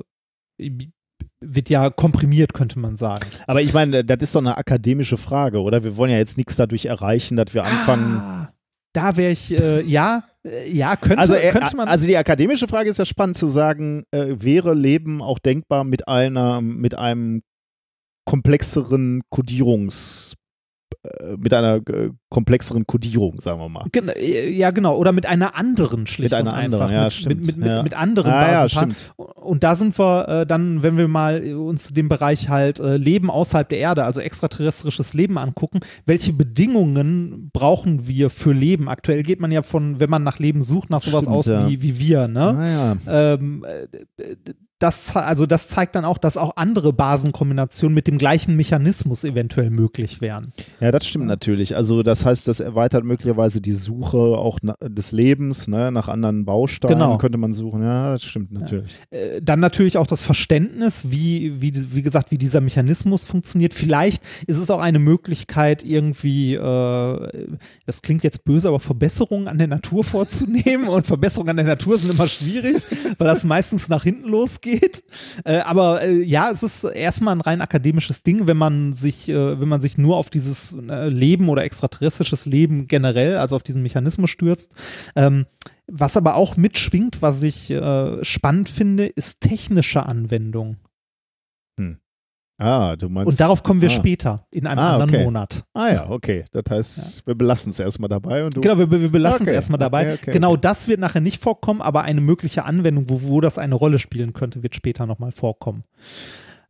wird 1.47 1.69
ja 1.69 1.89
komprimiert, 1.89 2.53
könnte 2.53 2.79
man 2.79 2.95
sagen. 2.95 3.25
Aber 3.47 3.61
ich 3.61 3.73
meine, 3.73 4.03
das 4.03 4.17
ist 4.21 4.35
doch 4.35 4.41
eine 4.41 4.57
akademische 4.57 5.17
Frage, 5.17 5.61
oder? 5.61 5.83
Wir 5.83 5.97
wollen 5.97 6.11
ja 6.11 6.17
jetzt 6.17 6.37
nichts 6.37 6.55
dadurch 6.55 6.85
erreichen, 6.85 7.37
dass 7.37 7.53
wir 7.53 7.63
anfangen. 7.63 8.17
Ah, 8.17 8.49
da 8.93 9.17
wäre 9.17 9.31
ich, 9.31 9.51
äh, 9.59 9.81
ja, 9.81 10.23
äh, 10.45 10.71
ja, 10.71 10.95
könnte, 10.95 11.19
also, 11.19 11.35
äh, 11.35 11.51
könnte 11.51 11.75
man. 11.75 11.87
also 11.87 12.07
die 12.07 12.17
akademische 12.17 12.67
Frage 12.67 12.89
ist 12.89 12.97
ja 12.97 13.05
spannend 13.05 13.37
zu 13.37 13.47
sagen, 13.47 14.05
äh, 14.11 14.35
wäre 14.39 14.73
Leben 14.73 15.21
auch 15.21 15.39
denkbar 15.39 15.83
mit 15.83 16.07
einer, 16.07 16.61
mit 16.61 16.97
einem 16.97 17.41
komplexeren 18.25 19.21
Kodierungs, 19.29 20.35
mit 21.37 21.53
einer 21.53 21.75
äh, 21.75 22.09
komplexeren 22.29 22.85
Kodierung, 22.87 23.39
sagen 23.41 23.59
wir 23.59 23.69
mal. 23.69 23.85
Gen- 23.91 24.09
äh, 24.09 24.49
Ja, 24.49 24.71
genau. 24.71 24.97
Oder 24.97 25.11
mit 25.11 25.25
einer 25.25 25.55
anderen 25.55 26.07
schlicht 26.07 26.31
Mit 26.31 26.33
einer 26.39 26.53
anderen, 26.53 26.83
einfach. 26.83 26.93
ja, 26.95 27.03
mit, 27.05 27.13
stimmt. 27.13 27.45
Mit, 27.45 27.57
mit, 27.57 27.67
Ja. 27.67 27.83
mit 27.83 27.93
anderen 27.93 28.31
Ah, 28.31 28.51
ja, 28.51 28.69
stimmt. 28.69 29.13
Und 29.17 29.63
da 29.63 29.75
sind 29.75 29.97
wir 29.99 30.27
äh, 30.27 30.45
dann, 30.47 30.83
wenn 30.83 30.97
wir 30.97 31.07
mal 31.07 31.45
äh, 31.45 31.53
uns 31.53 31.91
den 31.91 32.09
Bereich 32.09 32.49
halt 32.49 32.79
äh, 32.79 32.97
Leben 32.97 33.29
außerhalb 33.29 33.67
der 33.69 33.79
Erde, 33.79 34.03
also 34.05 34.19
extraterrestrisches 34.21 35.13
Leben 35.13 35.37
angucken, 35.37 35.79
welche 36.05 36.33
Bedingungen 36.33 37.49
brauchen 37.53 38.07
wir 38.07 38.29
für 38.29 38.53
Leben? 38.53 38.89
Aktuell 38.89 39.23
geht 39.23 39.39
man 39.39 39.51
ja 39.51 39.61
von, 39.63 39.99
wenn 39.99 40.09
man 40.09 40.23
nach 40.23 40.39
Leben 40.39 40.61
sucht, 40.61 40.89
nach 40.89 41.01
sowas 41.01 41.23
Stimmt, 41.23 41.37
aus 41.37 41.45
ja. 41.47 41.67
wie, 41.69 41.81
wie 41.81 41.99
wir, 41.99 42.27
ne? 42.27 42.53
Naja. 42.53 42.97
ähm, 43.07 43.65
äh, 43.65 44.35
das, 44.85 45.15
also 45.15 45.47
das 45.47 45.67
zeigt 45.67 45.95
dann 45.95 46.05
auch, 46.05 46.19
dass 46.19 46.37
auch 46.37 46.57
andere 46.57 46.93
Basenkombinationen 46.93 47.95
mit 47.95 48.05
dem 48.07 48.19
gleichen 48.19 48.55
Mechanismus 48.55 49.23
eventuell 49.23 49.71
möglich 49.71 50.21
wären. 50.21 50.53
Ja, 50.79 50.91
das 50.91 51.07
stimmt 51.07 51.25
natürlich. 51.25 51.75
Also 51.75 52.03
das 52.03 52.23
heißt, 52.23 52.47
das 52.47 52.59
erweitert 52.59 53.03
möglicherweise 53.03 53.61
die 53.61 53.71
Suche 53.71 54.17
auch 54.17 54.59
des 54.81 55.11
Lebens, 55.11 55.67
ne? 55.67 55.91
nach 55.91 56.07
anderen 56.07 56.45
Bausteinen 56.45 56.99
Genau. 56.99 57.17
könnte 57.17 57.37
man 57.39 57.51
suchen. 57.51 57.81
Ja, 57.81 58.11
das 58.11 58.23
stimmt 58.23 58.51
natürlich. 58.51 58.95
Äh, 59.09 59.41
dann 59.41 59.59
natürlich 59.59 59.97
auch 59.97 60.05
das 60.05 60.21
Verständnis, 60.21 61.07
wie, 61.09 61.59
wie, 61.61 61.95
wie 61.95 62.01
gesagt, 62.03 62.29
wie 62.29 62.37
dieser 62.37 62.61
Mechanismus 62.61 63.25
funktioniert. 63.25 63.73
Vielleicht 63.73 64.21
ist 64.45 64.57
es 64.57 64.69
auch 64.69 64.81
eine 64.81 64.99
Möglichkeit, 64.99 65.83
irgendwie, 65.83 66.53
äh, 66.53 67.47
das 67.87 68.01
klingt 68.03 68.23
jetzt 68.23 68.45
böse, 68.45 68.67
aber 68.67 68.79
Verbesserungen 68.79 69.47
an 69.47 69.57
der 69.57 69.67
Natur 69.67 70.03
vorzunehmen. 70.15 70.89
Und 70.89 71.07
Verbesserungen 71.07 71.49
an 71.49 71.55
der 71.57 71.65
Natur 71.65 71.97
sind 71.97 72.11
immer 72.11 72.27
schwierig, 72.27 72.83
weil 73.17 73.27
das 73.27 73.43
meistens 73.43 73.89
nach 73.89 74.03
hinten 74.03 74.27
losgeht. 74.27 74.74
Äh, 75.43 75.59
aber 75.59 76.01
äh, 76.01 76.21
ja, 76.21 76.49
es 76.51 76.63
ist 76.63 76.83
erstmal 76.83 77.35
ein 77.35 77.41
rein 77.41 77.61
akademisches 77.61 78.23
Ding, 78.23 78.47
wenn 78.47 78.57
man 78.57 78.93
sich, 78.93 79.27
äh, 79.29 79.59
wenn 79.59 79.67
man 79.67 79.81
sich 79.81 79.97
nur 79.97 80.17
auf 80.17 80.29
dieses 80.29 80.73
Leben 80.73 81.49
oder 81.49 81.63
extraterrestrisches 81.63 82.45
Leben 82.45 82.87
generell, 82.87 83.37
also 83.37 83.55
auf 83.55 83.63
diesen 83.63 83.81
Mechanismus 83.81 84.29
stürzt. 84.29 84.73
Ähm, 85.15 85.45
was 85.87 86.17
aber 86.17 86.35
auch 86.35 86.57
mitschwingt, 86.57 87.21
was 87.21 87.43
ich 87.43 87.73
spannend 88.21 88.69
finde, 88.69 89.05
ist 89.05 89.41
technische 89.41 90.03
Anwendung. 90.03 90.77
Ah, 92.57 92.95
du 92.95 93.09
meinst. 93.09 93.31
Und 93.31 93.39
darauf 93.39 93.63
kommen 93.63 93.81
wir 93.81 93.89
ah. 93.89 93.93
später 93.93 94.45
in 94.49 94.65
einem 94.65 94.79
Ah, 94.79 94.93
anderen 94.93 95.13
okay. 95.13 95.23
Monat. 95.25 95.63
Ah 95.73 95.89
ja, 95.89 96.09
okay. 96.09 96.45
Das 96.51 96.63
heißt, 96.69 97.27
wir 97.27 97.35
belassen 97.35 97.71
es 97.71 97.79
erstmal 97.79 98.07
dabei 98.07 98.45
und 98.45 98.55
du. 98.55 98.61
Genau, 98.61 98.77
wir, 98.77 98.89
wir 98.89 99.11
belassen 99.11 99.41
Okay, 99.41 99.51
es 99.51 99.55
erstmal 99.55 99.79
dabei. 99.79 100.13
okay, 100.13 100.31
genau 100.31 100.55
das 100.55 100.87
wird 100.87 100.99
nachher 101.01 101.21
nicht 101.21 101.41
vorkommen, 101.41 101.81
aber 101.81 102.03
eine 102.03 102.21
mögliche 102.21 102.63
Anwendung, 102.63 103.09
wo, 103.09 103.21
wo 103.23 103.41
das 103.41 103.57
eine 103.57 103.75
Rolle 103.75 103.99
spielen 103.99 104.31
könnte, 104.31 104.63
wird 104.63 104.73
später 104.73 105.05
nochmal 105.05 105.31
vorkommen. 105.33 105.83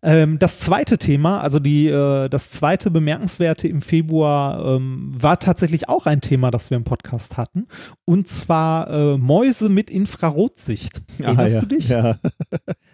Ähm, 0.06 0.38
das 0.38 0.60
zweite 0.60 1.00
Thema, 1.00 1.42
also 1.42 1.60
die, 1.60 1.88
äh, 1.88 2.30
das 2.30 2.52
zweite 2.52 2.92
Bemerkenswerte 2.92 3.68
im 3.68 3.82
Februar 3.82 4.76
ähm, 4.76 5.12
war 5.16 5.40
tatsächlich 5.40 5.90
auch 5.90 6.06
ein 6.06 6.22
Thema, 6.22 6.52
das 6.52 6.70
wir 6.70 6.78
im 6.78 6.84
Podcast 6.84 7.38
hatten. 7.38 7.66
Und 8.06 8.28
zwar 8.28 8.90
äh, 8.90 9.18
Mäuse 9.18 9.68
mit 9.68 9.90
Infrarotsicht. 9.90 11.02
Erinnerst 11.20 11.56
ah, 11.56 11.58
ja. 11.58 11.62
du 11.62 11.66
dich? 11.68 11.90
Ja. 11.90 12.16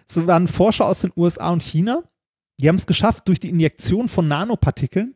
Es 0.08 0.26
waren 0.26 0.46
Forscher 0.46 0.86
aus 0.86 1.00
den 1.00 1.12
USA 1.16 1.50
und 1.50 1.62
China. 1.62 2.02
Die 2.62 2.68
haben 2.68 2.76
es 2.76 2.86
geschafft, 2.86 3.28
durch 3.28 3.40
die 3.40 3.50
Injektion 3.50 4.08
von 4.08 4.28
Nanopartikeln 4.28 5.14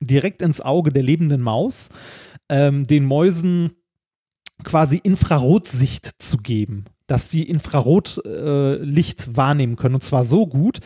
direkt 0.00 0.42
ins 0.42 0.60
Auge 0.60 0.92
der 0.92 1.02
lebenden 1.02 1.40
Maus 1.40 1.88
ähm, 2.48 2.86
den 2.86 3.04
Mäusen 3.04 3.72
quasi 4.64 5.00
Infrarotsicht 5.02 6.22
zu 6.22 6.38
geben, 6.38 6.84
dass 7.06 7.30
sie 7.30 7.42
Infrarotlicht 7.42 9.28
äh, 9.28 9.36
wahrnehmen 9.36 9.76
können 9.76 9.94
und 9.94 10.02
zwar 10.02 10.24
so 10.24 10.46
gut, 10.46 10.80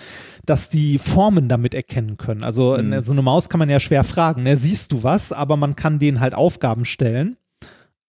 dass 0.46 0.70
die 0.70 0.98
Formen 0.98 1.48
damit 1.48 1.74
erkennen 1.74 2.16
können. 2.16 2.42
Also 2.42 2.76
Mhm. 2.76 2.88
ne, 2.90 3.02
so 3.02 3.12
eine 3.12 3.22
Maus 3.22 3.48
kann 3.48 3.58
man 3.58 3.70
ja 3.70 3.80
schwer 3.80 4.04
fragen, 4.04 4.42
ne, 4.44 4.56
siehst 4.56 4.92
du 4.92 5.02
was, 5.02 5.32
aber 5.32 5.56
man 5.56 5.76
kann 5.76 5.98
denen 5.98 6.20
halt 6.20 6.34
Aufgaben 6.34 6.84
stellen 6.84 7.36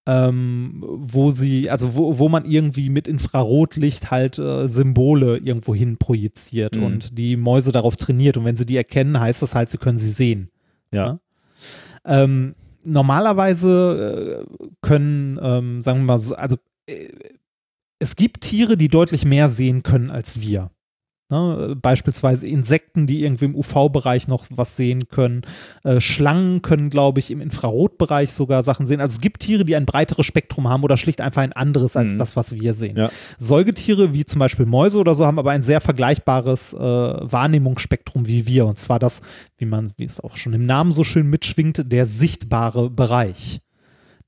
ähm, 0.06 0.84
wo 0.86 1.32
sie, 1.32 1.70
also 1.70 1.96
wo, 1.96 2.18
wo 2.20 2.28
man 2.30 2.46
irgendwie 2.46 2.90
mit 2.90 3.08
Infrarotlicht 3.08 4.12
halt 4.12 4.38
äh, 4.38 4.68
Symbole 4.68 5.38
irgendwo 5.38 5.74
hin 5.74 5.98
projiziert 5.98 6.76
Mhm. 6.76 6.84
und 6.84 7.18
die 7.18 7.38
Mäuse 7.38 7.72
darauf 7.72 7.96
trainiert. 7.96 8.36
Und 8.38 8.46
wenn 8.46 8.56
sie 8.56 8.66
die 8.66 8.76
erkennen, 8.78 9.20
heißt 9.20 9.42
das 9.42 9.56
halt, 9.56 9.72
sie 9.72 9.78
können 9.78 9.98
sie 9.98 10.10
sehen. 10.12 10.50
Ja. 10.94 11.20
Ähm, 12.06 12.56
normalerweise 12.84 14.46
äh, 14.50 14.66
können, 14.82 15.40
ähm, 15.42 15.82
sagen 15.82 16.00
wir 16.00 16.06
mal, 16.06 16.18
so, 16.18 16.36
also 16.36 16.58
äh, 16.86 17.08
es 18.00 18.16
gibt 18.18 18.42
Tiere, 18.42 18.76
die 18.76 18.90
deutlich 18.90 19.24
mehr 19.24 19.48
sehen 19.48 19.84
können 19.84 20.10
als 20.10 20.42
wir. 20.42 20.70
Ne? 21.30 21.76
Beispielsweise 21.82 22.48
Insekten, 22.48 23.08
die 23.08 23.24
irgendwie 23.24 23.46
im 23.46 23.56
UV-Bereich 23.56 24.28
noch 24.28 24.46
was 24.50 24.76
sehen 24.76 25.08
können. 25.08 25.42
Äh, 25.84 26.00
Schlangen 26.00 26.62
können, 26.62 26.90
glaube 26.90 27.20
ich, 27.20 27.32
im 27.32 27.42
Infrarotbereich 27.42 28.32
sogar 28.32 28.62
Sachen 28.62 28.86
sehen. 28.86 29.02
Also 29.02 29.16
es 29.16 29.22
gibt 29.22 29.40
Tiere, 29.42 29.66
die 29.66 29.76
ein 29.76 29.86
breiteres 29.86 30.26
Spektrum 30.26 30.70
haben 30.70 30.84
oder 30.84 30.98
schlicht 30.98 31.22
einfach 31.22 31.42
ein 31.42 31.54
anderes 31.54 31.96
als 31.96 32.14
Mhm. 32.14 32.18
das, 32.18 32.36
was 32.36 32.52
wir 32.54 32.74
sehen. 32.74 32.98
Ja. 32.98 33.10
Säugetiere, 33.38 34.14
wie 34.14 34.26
zum 34.26 34.40
Beispiel 34.40 34.66
Mäuse 34.66 35.00
oder 35.00 35.16
so, 35.16 35.26
haben 35.26 35.40
aber 35.40 35.52
ein 35.52 35.64
sehr 35.64 35.82
vergleichbares 35.82 36.74
äh, 36.74 36.78
Wahrnehmungsspektrum 36.78 38.28
wie 38.28 38.46
wir. 38.46 38.66
Und 38.66 38.78
zwar 38.78 39.00
das, 39.00 39.22
wie 39.58 39.66
man, 39.66 39.94
wie 39.98 40.06
es 40.06 40.20
auch 40.20 40.36
schon 40.38 40.54
im 40.54 40.66
Namen 40.66 40.92
so 40.92 41.04
schön 41.04 41.30
mitschwingt, 41.30 41.92
der 41.92 42.06
sichtbare 42.06 42.90
Bereich. 42.90 43.60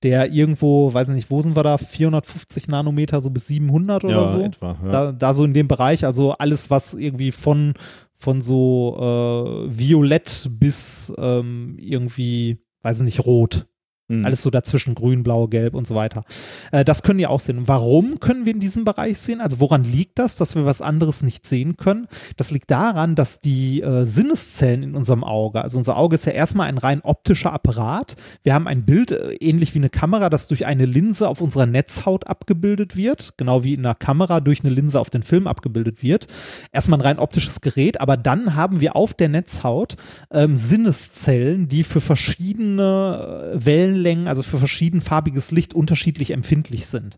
Der 0.06 0.32
irgendwo, 0.32 0.94
weiß 0.94 1.10
ich 1.10 1.16
nicht, 1.16 1.32
wo 1.32 1.42
sind 1.42 1.56
wir 1.56 1.64
da? 1.64 1.80
450 1.80 2.68
Nanometer, 2.68 3.22
so 3.22 3.32
bis 3.32 3.48
700 3.48 4.04
oder 4.04 4.14
ja, 4.14 4.28
so? 4.28 4.40
etwa. 4.40 4.78
Ja. 4.84 4.92
da, 4.92 5.12
da 5.12 5.34
so 5.34 5.44
in 5.44 5.56
dem 5.56 5.68
Bereich, 5.68 6.06
also 6.06 6.34
alles, 6.34 6.70
was 6.70 6.94
irgendwie 6.94 7.32
von, 7.32 7.74
von 8.14 8.40
so 8.40 8.96
äh, 9.00 9.80
violett 9.80 10.48
bis 10.52 11.12
ähm, 11.18 11.76
irgendwie, 11.80 12.60
weiß 12.84 13.00
ich 13.00 13.06
nicht, 13.06 13.26
rot. 13.26 13.66
Mhm. 14.08 14.24
Alles 14.24 14.44
so 14.44 14.52
dazwischen, 14.52 14.94
grün, 14.94 15.24
blau, 15.24 15.48
gelb 15.48 15.74
und 15.74 15.88
so 15.88 15.96
weiter. 15.96 16.26
Äh, 16.72 16.86
das 16.86 17.02
können 17.02 17.18
wir 17.18 17.32
auch 17.32 17.40
sehen. 17.40 17.68
Warum 17.68 18.20
können 18.20 18.46
wir 18.46 18.54
in 18.54 18.60
diesem 18.60 18.86
Bereich 18.86 19.18
sehen? 19.18 19.42
Also 19.42 19.60
woran 19.60 19.84
liegt 19.84 20.20
das, 20.20 20.36
dass 20.36 20.54
wir 20.54 20.66
was 20.66 20.82
anderes 20.82 21.24
nicht 21.24 21.48
sehen 21.48 21.76
können? 21.76 22.08
Das 22.38 22.52
liegt 22.52 22.70
daran, 22.70 23.16
dass 23.16 23.40
die 23.40 23.82
äh, 23.82 24.06
Sinneszellen 24.06 24.84
in 24.84 24.96
unserem 24.96 25.24
Auge, 25.24 25.64
also 25.64 25.80
unser 25.80 25.98
Auge 25.98 26.16
ist 26.16 26.26
ja 26.26 26.34
erstmal 26.34 26.68
ein 26.68 26.78
rein 26.78 27.02
optischer 27.02 27.52
Apparat. 27.52 28.16
Wir 28.44 28.54
haben 28.54 28.68
ein 28.68 28.86
Bild, 28.86 29.10
äh, 29.10 29.34
ähnlich 29.40 29.74
wie 29.74 29.80
eine 29.80 29.90
Kamera, 29.90 30.30
das 30.30 30.46
durch 30.46 30.68
eine 30.68 30.86
Linse 30.86 31.28
auf 31.28 31.42
unserer 31.42 31.66
Netzhaut 31.66 32.28
abgebildet 32.28 32.96
wird, 32.96 33.34
genau 33.38 33.64
wie 33.64 33.74
in 33.74 33.84
einer 33.84 33.96
Kamera 33.96 34.40
durch 34.40 34.64
eine 34.64 34.74
Linse 34.74 35.00
auf 35.00 35.10
den 35.10 35.24
Film 35.24 35.48
abgebildet 35.48 36.04
wird. 36.04 36.28
Erstmal 36.72 37.00
ein 37.00 37.06
rein 37.06 37.20
optisches 37.20 37.60
Gerät, 37.60 38.00
aber 38.00 38.18
dann 38.18 38.56
haben 38.56 38.82
wir 38.82 38.96
auf 38.96 39.16
der 39.16 39.30
Netzhaut 39.30 39.96
ähm, 40.30 40.56
Sinneszellen, 40.56 41.68
die 41.68 41.84
für 41.84 42.02
verschiedene 42.02 43.54
äh, 43.56 43.66
Wellenlängen, 43.96 44.28
also 44.28 44.44
für 44.44 44.58
verschiedenfarbiges 44.58 45.52
Licht 45.52 45.74
unterschiedlich 45.74 46.32
empfindlich 46.32 46.88
sind. 46.88 47.18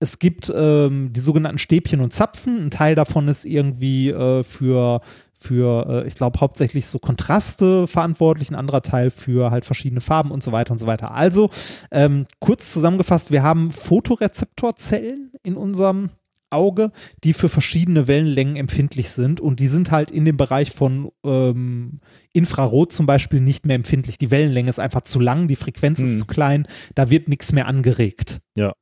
Es 0.00 0.18
gibt 0.18 0.52
ähm, 0.54 1.12
die 1.12 1.20
sogenannten 1.20 1.58
Stäbchen 1.58 2.00
und 2.00 2.12
Zapfen. 2.12 2.66
Ein 2.66 2.70
Teil 2.70 2.94
davon 2.94 3.28
ist 3.28 3.44
irgendwie 3.44 4.08
äh, 4.08 4.42
für, 4.42 5.02
für 5.34 6.04
äh, 6.04 6.08
ich 6.08 6.14
glaube, 6.14 6.40
hauptsächlich 6.40 6.86
so 6.86 6.98
Kontraste 6.98 7.86
verantwortlich, 7.86 8.50
ein 8.50 8.54
anderer 8.54 8.82
Teil 8.82 9.10
für 9.10 9.50
halt 9.50 9.66
verschiedene 9.66 10.00
Farben 10.00 10.30
und 10.30 10.42
so 10.42 10.52
weiter 10.52 10.72
und 10.72 10.78
so 10.78 10.86
weiter. 10.86 11.12
Also, 11.12 11.50
ähm, 11.90 12.26
kurz 12.40 12.72
zusammengefasst, 12.72 13.30
wir 13.30 13.42
haben 13.42 13.70
Photorezeptorzellen 13.70 15.32
in 15.42 15.56
unserem 15.56 16.10
Auge, 16.50 16.92
die 17.24 17.32
für 17.32 17.48
verschiedene 17.48 18.08
Wellenlängen 18.08 18.56
empfindlich 18.56 19.10
sind 19.10 19.40
und 19.40 19.60
die 19.60 19.66
sind 19.66 19.90
halt 19.90 20.10
in 20.10 20.24
dem 20.24 20.36
Bereich 20.36 20.70
von 20.70 21.10
ähm, 21.24 21.98
Infrarot 22.32 22.92
zum 22.92 23.06
Beispiel 23.06 23.40
nicht 23.40 23.66
mehr 23.66 23.76
empfindlich. 23.76 24.18
Die 24.18 24.30
Wellenlänge 24.30 24.70
ist 24.70 24.80
einfach 24.80 25.02
zu 25.02 25.20
lang, 25.20 25.48
die 25.48 25.56
Frequenz 25.56 25.98
ist 25.98 26.10
Hm. 26.10 26.18
zu 26.18 26.26
klein, 26.26 26.66
da 26.94 27.10
wird 27.10 27.28
nichts 27.28 27.52
mehr 27.52 27.66
angeregt. 27.66 28.38
Ja. 28.56 28.72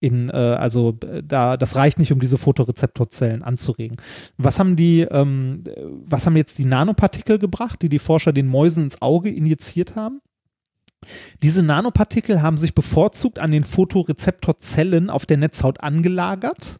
In, 0.00 0.28
äh, 0.28 0.32
also 0.32 0.92
da, 0.92 1.56
das 1.56 1.74
reicht 1.74 1.98
nicht, 1.98 2.12
um 2.12 2.20
diese 2.20 2.38
Photorezeptorzellen 2.38 3.42
anzuregen. 3.42 3.96
Was 4.36 4.60
haben 4.60 4.76
die, 4.76 5.00
ähm, 5.00 5.64
äh, 5.66 5.72
was 6.06 6.24
haben 6.24 6.36
jetzt 6.36 6.58
die 6.58 6.66
Nanopartikel 6.66 7.38
gebracht, 7.38 7.82
die 7.82 7.88
die 7.88 7.98
Forscher 7.98 8.32
den 8.32 8.46
Mäusen 8.46 8.84
ins 8.84 9.02
Auge 9.02 9.30
injiziert 9.30 9.96
haben? 9.96 10.20
Diese 11.42 11.62
Nanopartikel 11.62 12.42
haben 12.42 12.58
sich 12.58 12.74
bevorzugt 12.74 13.38
an 13.38 13.50
den 13.50 13.64
Photorezeptorzellen 13.64 15.10
auf 15.10 15.26
der 15.26 15.36
Netzhaut 15.36 15.80
angelagert. 15.80 16.76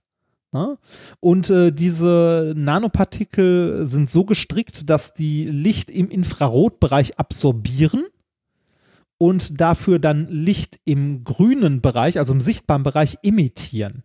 Ja? 0.52 0.78
Und 1.20 1.50
äh, 1.50 1.72
diese 1.72 2.54
Nanopartikel 2.56 3.86
sind 3.86 4.10
so 4.10 4.24
gestrickt, 4.24 4.88
dass 4.88 5.14
die 5.14 5.44
Licht 5.46 5.90
im 5.90 6.10
Infrarotbereich 6.10 7.18
absorbieren 7.18 8.06
und 9.18 9.60
dafür 9.60 9.98
dann 9.98 10.28
Licht 10.28 10.80
im 10.84 11.24
grünen 11.24 11.80
Bereich, 11.80 12.18
also 12.18 12.32
im 12.32 12.40
sichtbaren 12.40 12.82
Bereich, 12.82 13.18
emittieren. 13.22 14.04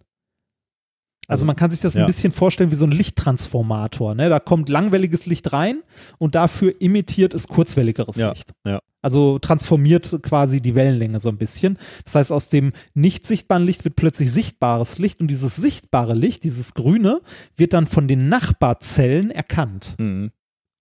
Also 1.28 1.44
Also, 1.44 1.46
man 1.46 1.56
kann 1.56 1.70
sich 1.72 1.80
das 1.82 1.94
ja. 1.94 2.02
ein 2.02 2.08
bisschen 2.08 2.32
vorstellen 2.34 2.70
wie 2.72 2.76
so 2.76 2.86
ein 2.86 2.92
Lichttransformator. 2.92 4.14
Ne? 4.16 4.30
Da 4.30 4.40
kommt 4.40 4.70
langwelliges 4.70 5.26
Licht 5.26 5.54
rein 5.54 5.82
und 6.18 6.36
dafür 6.36 6.74
emittiert 6.80 7.34
es 7.34 7.48
kurzwelligeres 7.48 8.18
Ja, 8.18 8.32
Licht. 8.32 8.52
ja. 8.66 8.80
Also 9.02 9.38
transformiert 9.40 10.20
quasi 10.24 10.62
die 10.62 10.76
Wellenlänge 10.76 11.20
so 11.20 11.28
ein 11.30 11.38
bisschen. 11.38 11.78
Das 12.06 12.16
heißt, 12.16 12.32
aus 12.32 12.48
dem 12.50 12.72
nicht 12.94 13.28
sichtbaren 13.28 13.66
Licht 13.66 13.84
wird 13.84 13.96
plötzlich 13.98 14.32
sichtbares 14.32 14.98
Licht 14.98 15.20
und 15.20 15.28
dieses 15.28 15.56
sichtbare 15.58 16.14
Licht, 16.14 16.44
dieses 16.46 16.74
grüne, 16.74 17.22
wird 17.58 17.74
dann 17.74 17.86
von 17.88 18.08
den 18.08 18.30
Nachbarzellen 18.30 19.30
erkannt 19.32 19.96
Mhm. 19.98 20.32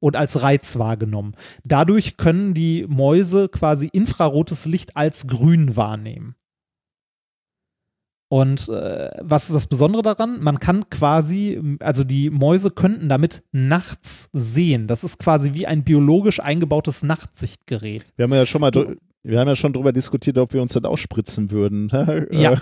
und 0.00 0.14
als 0.16 0.42
Reiz 0.42 0.78
wahrgenommen. 0.78 1.34
Dadurch 1.64 2.16
können 2.16 2.54
die 2.54 2.86
Mäuse 2.88 3.48
quasi 3.48 3.88
infrarotes 3.92 4.66
Licht 4.66 4.96
als 4.96 5.26
grün 5.26 5.74
wahrnehmen. 5.76 6.36
Und 8.32 8.70
äh, 8.70 9.10
was 9.20 9.50
ist 9.50 9.54
das 9.54 9.66
Besondere 9.66 10.00
daran? 10.00 10.42
Man 10.42 10.58
kann 10.58 10.88
quasi, 10.88 11.60
also 11.80 12.02
die 12.02 12.30
Mäuse 12.30 12.70
könnten 12.70 13.10
damit 13.10 13.42
nachts 13.52 14.30
sehen. 14.32 14.86
Das 14.86 15.04
ist 15.04 15.18
quasi 15.18 15.52
wie 15.52 15.66
ein 15.66 15.84
biologisch 15.84 16.40
eingebautes 16.40 17.02
Nachtsichtgerät. 17.02 18.04
Wir 18.16 18.22
haben 18.22 18.32
ja 18.32 18.46
schon 18.46 18.62
mal, 18.62 18.72
wir 19.22 19.38
haben 19.38 19.48
ja 19.48 19.54
schon 19.54 19.74
drüber 19.74 19.92
diskutiert, 19.92 20.38
ob 20.38 20.54
wir 20.54 20.62
uns 20.62 20.72
das 20.72 20.84
ausspritzen 20.84 21.50
würden. 21.50 21.90
Ja. 22.32 22.54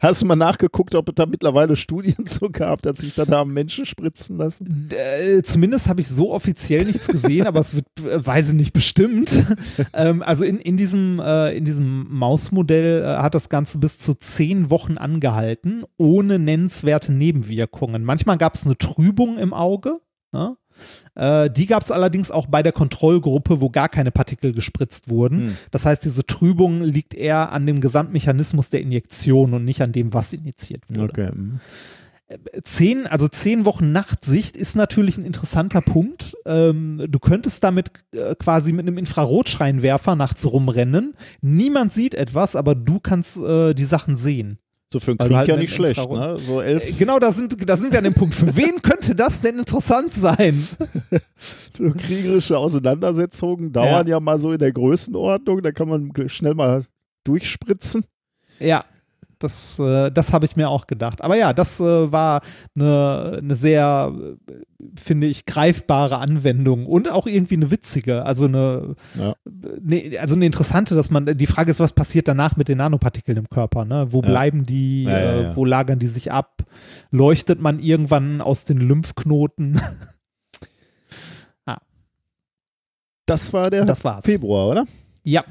Hast 0.00 0.22
du 0.22 0.26
mal 0.26 0.36
nachgeguckt, 0.36 0.94
ob 0.94 1.08
es 1.08 1.14
da 1.14 1.26
mittlerweile 1.26 1.76
Studien 1.76 2.26
zu 2.26 2.50
gab, 2.50 2.82
dass 2.82 3.00
sich 3.00 3.14
da 3.14 3.26
haben 3.26 3.52
Menschen 3.52 3.86
spritzen 3.86 4.36
lassen? 4.36 4.90
Äh, 4.90 5.42
zumindest 5.42 5.88
habe 5.88 6.00
ich 6.00 6.08
so 6.08 6.32
offiziell 6.32 6.84
nichts 6.84 7.08
gesehen, 7.08 7.46
aber 7.46 7.60
es 7.60 7.74
wird, 7.74 7.86
äh, 8.00 8.24
weiß 8.24 8.48
ich 8.48 8.54
nicht, 8.54 8.72
bestimmt. 8.72 9.44
ähm, 9.92 10.22
also 10.22 10.44
in, 10.44 10.58
in, 10.58 10.76
diesem, 10.76 11.20
äh, 11.20 11.56
in 11.56 11.64
diesem 11.64 12.06
Mausmodell 12.10 13.02
äh, 13.02 13.22
hat 13.22 13.34
das 13.34 13.48
Ganze 13.48 13.78
bis 13.78 13.98
zu 13.98 14.14
zehn 14.14 14.70
Wochen 14.70 14.98
angehalten, 14.98 15.84
ohne 15.96 16.38
nennenswerte 16.38 17.12
Nebenwirkungen. 17.12 18.04
Manchmal 18.04 18.38
gab 18.38 18.54
es 18.54 18.64
eine 18.64 18.76
Trübung 18.78 19.38
im 19.38 19.52
Auge. 19.52 20.00
Ne? 20.32 20.56
Äh, 21.14 21.50
die 21.50 21.66
gab 21.66 21.82
es 21.82 21.90
allerdings 21.90 22.30
auch 22.30 22.46
bei 22.46 22.62
der 22.62 22.72
Kontrollgruppe, 22.72 23.60
wo 23.60 23.70
gar 23.70 23.88
keine 23.88 24.10
Partikel 24.10 24.52
gespritzt 24.52 25.08
wurden. 25.08 25.38
Hm. 25.38 25.56
Das 25.70 25.86
heißt, 25.86 26.04
diese 26.04 26.26
Trübung 26.26 26.82
liegt 26.82 27.14
eher 27.14 27.52
an 27.52 27.66
dem 27.66 27.80
Gesamtmechanismus 27.80 28.70
der 28.70 28.80
Injektion 28.80 29.54
und 29.54 29.64
nicht 29.64 29.82
an 29.82 29.92
dem, 29.92 30.12
was 30.12 30.32
injiziert 30.32 30.82
wurde 30.88 31.06
Okay. 31.06 31.30
mhm. 31.34 31.60
zehn, 32.64 33.06
also 33.06 33.28
zehn 33.28 33.64
Wochen 33.64 33.92
Nachtsicht 33.92 34.56
ist 34.56 34.76
natürlich 34.76 35.16
ein 35.16 35.24
interessanter 35.24 35.80
Punkt. 35.80 36.36
Ähm, 36.44 37.02
du 37.08 37.18
könntest 37.18 37.62
damit 37.64 37.90
äh, 38.12 38.34
quasi 38.34 38.72
mit 38.72 38.86
einem 38.86 38.98
Infrarotscheinwerfer 38.98 40.16
nachts 40.16 40.44
rumrennen. 40.44 41.14
Niemand 41.40 41.92
sieht 41.92 42.14
etwas, 42.14 42.56
aber 42.56 42.74
du 42.74 43.00
kannst 43.00 43.38
äh, 43.38 43.74
die 43.74 43.84
Sachen 43.84 44.16
sehen. 44.16 44.58
So 44.92 45.00
für 45.00 45.12
einen 45.12 45.18
Weil 45.18 45.28
Krieg 45.28 45.36
halt 45.36 45.48
ja 45.48 45.56
nicht 45.56 45.74
schlecht, 45.74 45.98
Infrarot- 45.98 46.18
ne? 46.18 46.38
So 46.38 46.60
elf 46.60 46.88
Äh, 46.88 46.92
Genau, 46.92 47.18
da 47.18 47.32
sind, 47.32 47.68
da 47.68 47.76
sind 47.76 47.90
wir 47.90 47.98
an 47.98 48.04
dem 48.04 48.14
Punkt. 48.14 48.34
Für 48.34 48.56
wen 48.56 48.80
könnte 48.82 49.14
das 49.16 49.40
denn 49.40 49.58
interessant 49.58 50.12
sein? 50.12 50.66
so 51.76 51.90
kriegerische 51.90 52.56
Auseinandersetzungen 52.56 53.72
dauern 53.72 54.06
ja. 54.06 54.20
mal 54.20 54.38
so 54.38 54.52
in 54.52 54.58
der 54.58 54.72
Größenordnung, 54.72 55.62
da 55.62 55.72
kann 55.72 55.88
man 55.88 56.12
schnell 56.28 56.54
mal 56.54 56.84
durchspritzen. 57.24 58.04
Ja, 58.60 58.84
das, 59.38 59.78
äh, 59.78 60.10
das 60.10 60.32
habe 60.32 60.46
ich 60.46 60.56
mir 60.56 60.68
auch 60.68 60.86
gedacht. 60.86 61.22
Aber 61.22 61.36
ja, 61.36 61.52
das 61.52 61.78
äh, 61.80 62.10
war 62.12 62.40
eine, 62.74 63.38
eine 63.42 63.56
sehr, 63.56 64.12
äh, 64.48 64.52
finde 64.98 65.26
ich, 65.26 65.46
greifbare 65.46 66.18
Anwendung 66.18 66.86
und 66.86 67.10
auch 67.10 67.26
irgendwie 67.26 67.56
eine 67.56 67.70
witzige. 67.70 68.24
Also 68.24 68.46
eine, 68.46 68.94
Ja. 69.18 69.34
ne, 69.80 70.18
also 70.18 70.34
eine 70.34 70.46
interessante, 70.46 70.94
dass 70.94 71.10
man, 71.10 71.26
die 71.36 71.46
Frage 71.46 71.70
ist, 71.70 71.80
was 71.80 71.92
passiert 71.92 72.28
danach 72.28 72.56
mit 72.56 72.68
den 72.68 72.78
Nanopartikeln 72.78 73.38
im 73.38 73.48
Körper? 73.48 73.84
Ne? 73.84 74.06
Wo 74.10 74.22
Ja. 74.22 74.28
bleiben 74.28 74.64
die? 74.66 75.04
Ja, 75.04 75.50
äh. 75.52 75.56
Wo 75.56 75.64
lagern 75.64 75.98
die 75.98 76.08
sich 76.08 76.32
ab? 76.32 76.62
Leuchtet 77.10 77.60
man 77.60 77.78
irgendwann 77.78 78.40
aus 78.40 78.64
den 78.64 78.78
Lymphknoten? 78.78 79.80
Das 83.28 83.52
war 83.52 83.70
der 83.70 83.84
das 83.84 84.04
war's. 84.04 84.24
Februar, 84.24 84.68
oder? 84.68 84.86
Ja, 85.24 85.44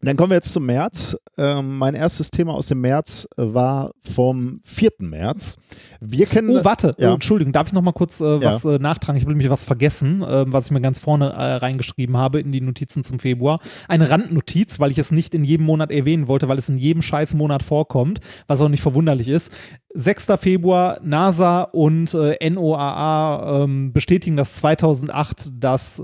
Dann 0.00 0.16
kommen 0.16 0.30
wir 0.30 0.36
jetzt 0.36 0.52
zum 0.52 0.64
März. 0.64 1.16
Ähm, 1.36 1.76
mein 1.76 1.94
erstes 1.94 2.30
Thema 2.30 2.54
aus 2.54 2.66
dem 2.66 2.80
März 2.80 3.28
äh, 3.36 3.42
war 3.42 3.90
vom 4.00 4.60
4. 4.62 4.90
März. 5.00 5.56
Wir 6.00 6.26
kennen. 6.26 6.50
Oh, 6.50 6.64
warte. 6.64 6.94
Ja. 6.98 7.10
Oh, 7.10 7.14
Entschuldigung, 7.14 7.52
darf 7.52 7.66
ich 7.66 7.72
noch 7.72 7.82
mal 7.82 7.92
kurz 7.92 8.20
äh, 8.20 8.40
was 8.40 8.64
äh, 8.64 8.78
nachtragen? 8.78 9.20
Ich 9.20 9.26
will 9.26 9.32
nämlich 9.32 9.50
was 9.50 9.64
vergessen, 9.64 10.22
äh, 10.22 10.44
was 10.46 10.66
ich 10.66 10.70
mir 10.70 10.80
ganz 10.80 11.00
vorne 11.00 11.30
äh, 11.30 11.54
reingeschrieben 11.54 12.16
habe 12.16 12.38
in 12.38 12.52
die 12.52 12.60
Notizen 12.60 13.02
zum 13.02 13.18
Februar. 13.18 13.58
Eine 13.88 14.08
Randnotiz, 14.08 14.78
weil 14.78 14.92
ich 14.92 14.98
es 14.98 15.10
nicht 15.10 15.34
in 15.34 15.42
jedem 15.42 15.66
Monat 15.66 15.90
erwähnen 15.90 16.28
wollte, 16.28 16.46
weil 16.48 16.58
es 16.58 16.68
in 16.68 16.78
jedem 16.78 17.02
scheiß 17.02 17.34
Monat 17.34 17.64
vorkommt, 17.64 18.20
was 18.46 18.60
auch 18.60 18.68
nicht 18.68 18.82
verwunderlich 18.82 19.28
ist. 19.28 19.52
6. 19.94 20.26
Februar, 20.38 21.00
NASA 21.02 21.62
und 21.62 22.14
äh, 22.14 22.50
NOAA 22.50 23.64
ähm, 23.64 23.92
bestätigen, 23.92 24.36
dass 24.36 24.54
2008 24.54 25.50
das 25.58 26.00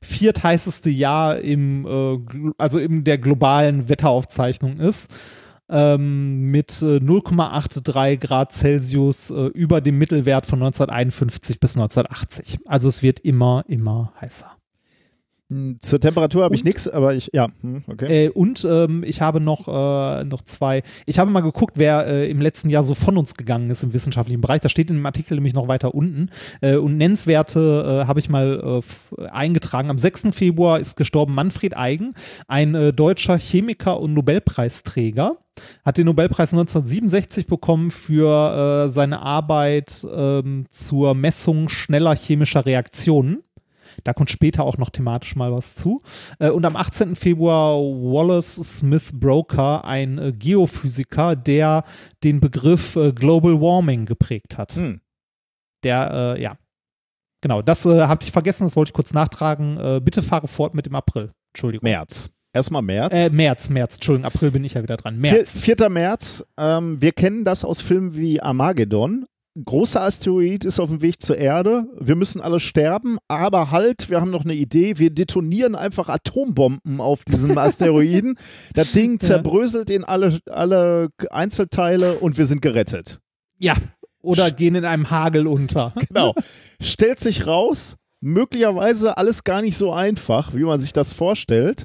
viertheißeste 0.00 0.90
Jahr 0.90 1.38
im, 1.38 2.54
also 2.58 2.78
in 2.78 3.04
der 3.04 3.18
globalen 3.18 3.35
Wetteraufzeichnung 3.88 4.78
ist. 4.78 5.10
ähm, 5.68 6.50
mit 6.50 6.80
äh, 6.82 6.98
0,83 6.98 8.16
Grad 8.18 8.52
Celsius 8.52 9.30
äh, 9.30 9.46
über 9.46 9.80
dem 9.80 9.98
Mittelwert 9.98 10.46
von 10.46 10.62
1951 10.62 11.58
bis 11.58 11.76
1980. 11.76 12.60
Also 12.66 12.88
es 12.88 13.02
wird 13.02 13.18
immer, 13.20 13.64
immer 13.66 14.12
heißer. 14.20 14.55
Hm, 15.48 15.76
Zur 15.80 16.00
Temperatur 16.00 16.42
habe 16.42 16.56
ich 16.56 16.64
nichts, 16.64 16.88
aber 16.88 17.14
ich, 17.14 17.30
ja, 17.32 17.46
hm, 17.60 17.84
okay. 17.86 18.26
Äh, 18.26 18.28
und 18.30 18.66
ähm, 18.68 19.04
ich 19.06 19.20
habe 19.20 19.40
noch, 19.40 19.68
äh, 19.68 20.24
noch 20.24 20.42
zwei. 20.42 20.82
Ich 21.06 21.20
habe 21.20 21.30
mal 21.30 21.40
geguckt, 21.40 21.74
wer 21.76 22.06
äh, 22.08 22.28
im 22.28 22.40
letzten 22.40 22.68
Jahr 22.68 22.82
so 22.82 22.96
von 22.96 23.16
uns 23.16 23.34
gegangen 23.36 23.70
ist 23.70 23.84
im 23.84 23.94
wissenschaftlichen 23.94 24.40
Bereich. 24.40 24.60
Das 24.60 24.72
steht 24.72 24.90
in 24.90 24.96
dem 24.96 25.06
Artikel 25.06 25.34
nämlich 25.34 25.54
noch 25.54 25.68
weiter 25.68 25.94
unten. 25.94 26.30
Äh, 26.62 26.76
und 26.76 26.96
Nennenswerte 26.96 28.02
äh, 28.02 28.08
habe 28.08 28.18
ich 28.18 28.28
mal 28.28 28.80
äh, 29.16 29.26
eingetragen. 29.28 29.88
Am 29.88 29.98
6. 29.98 30.28
Februar 30.32 30.80
ist 30.80 30.96
gestorben 30.96 31.34
Manfred 31.34 31.76
Eigen, 31.76 32.14
ein 32.48 32.74
äh, 32.74 32.92
deutscher 32.92 33.38
Chemiker 33.38 34.00
und 34.00 34.14
Nobelpreisträger. 34.14 35.32
Hat 35.84 35.96
den 35.96 36.06
Nobelpreis 36.06 36.52
1967 36.52 37.46
bekommen 37.46 37.92
für 37.92 38.86
äh, 38.86 38.90
seine 38.90 39.20
Arbeit 39.20 40.04
ähm, 40.12 40.66
zur 40.70 41.14
Messung 41.14 41.68
schneller 41.68 42.16
chemischer 42.16 42.66
Reaktionen. 42.66 43.42
Da 44.04 44.12
kommt 44.12 44.30
später 44.30 44.64
auch 44.64 44.78
noch 44.78 44.90
thematisch 44.90 45.36
mal 45.36 45.52
was 45.52 45.74
zu. 45.74 46.00
Äh, 46.38 46.50
und 46.50 46.64
am 46.64 46.76
18. 46.76 47.16
Februar 47.16 47.76
Wallace 47.76 48.78
Smith 48.78 49.10
Broker, 49.12 49.84
ein 49.84 50.18
äh, 50.18 50.32
Geophysiker, 50.32 51.36
der 51.36 51.84
den 52.24 52.40
Begriff 52.40 52.96
äh, 52.96 53.12
Global 53.12 53.60
Warming 53.60 54.06
geprägt 54.06 54.58
hat. 54.58 54.74
Hm. 54.74 55.00
Der, 55.84 56.34
äh, 56.36 56.42
ja. 56.42 56.56
Genau, 57.42 57.62
das 57.62 57.86
äh, 57.86 58.02
habe 58.02 58.24
ich 58.24 58.32
vergessen, 58.32 58.64
das 58.64 58.76
wollte 58.76 58.90
ich 58.90 58.94
kurz 58.94 59.12
nachtragen. 59.12 59.78
Äh, 59.78 60.00
bitte 60.02 60.22
fahre 60.22 60.48
fort 60.48 60.74
mit 60.74 60.86
dem 60.86 60.94
April. 60.94 61.32
Entschuldigung. 61.52 61.88
März. 61.88 62.30
Erstmal 62.52 62.82
März. 62.82 63.12
Äh, 63.12 63.30
März, 63.30 63.68
März, 63.68 63.96
Entschuldigung, 63.96 64.24
April 64.24 64.50
bin 64.50 64.64
ich 64.64 64.74
ja 64.74 64.82
wieder 64.82 64.96
dran. 64.96 65.18
März. 65.18 65.60
4. 65.60 65.76
4. 65.76 65.90
März. 65.90 66.44
Ähm, 66.56 67.00
wir 67.02 67.12
kennen 67.12 67.44
das 67.44 67.64
aus 67.64 67.82
Filmen 67.82 68.16
wie 68.16 68.40
Armageddon. 68.40 69.26
Großer 69.64 70.02
Asteroid 70.02 70.66
ist 70.66 70.78
auf 70.80 70.90
dem 70.90 71.00
Weg 71.00 71.22
zur 71.22 71.38
Erde. 71.38 71.86
Wir 71.98 72.14
müssen 72.14 72.42
alle 72.42 72.60
sterben, 72.60 73.16
aber 73.26 73.70
halt, 73.70 74.10
wir 74.10 74.20
haben 74.20 74.30
noch 74.30 74.44
eine 74.44 74.54
Idee. 74.54 74.98
Wir 74.98 75.10
detonieren 75.10 75.74
einfach 75.74 76.08
Atombomben 76.10 77.00
auf 77.00 77.24
diesem 77.24 77.56
Asteroiden. 77.58 78.36
das 78.74 78.92
Ding 78.92 79.18
zerbröselt 79.18 79.88
in 79.88 80.04
alle, 80.04 80.40
alle 80.50 81.08
Einzelteile 81.30 82.14
und 82.14 82.36
wir 82.36 82.44
sind 82.44 82.60
gerettet. 82.60 83.20
Ja, 83.58 83.76
oder 84.20 84.50
gehen 84.50 84.74
in 84.74 84.84
einem 84.84 85.10
Hagel 85.10 85.46
unter. 85.46 85.92
Genau. 86.08 86.34
Stellt 86.80 87.20
sich 87.20 87.46
raus, 87.46 87.96
möglicherweise 88.20 89.16
alles 89.16 89.44
gar 89.44 89.62
nicht 89.62 89.76
so 89.76 89.92
einfach, 89.92 90.54
wie 90.54 90.64
man 90.64 90.80
sich 90.80 90.92
das 90.92 91.12
vorstellt. 91.12 91.84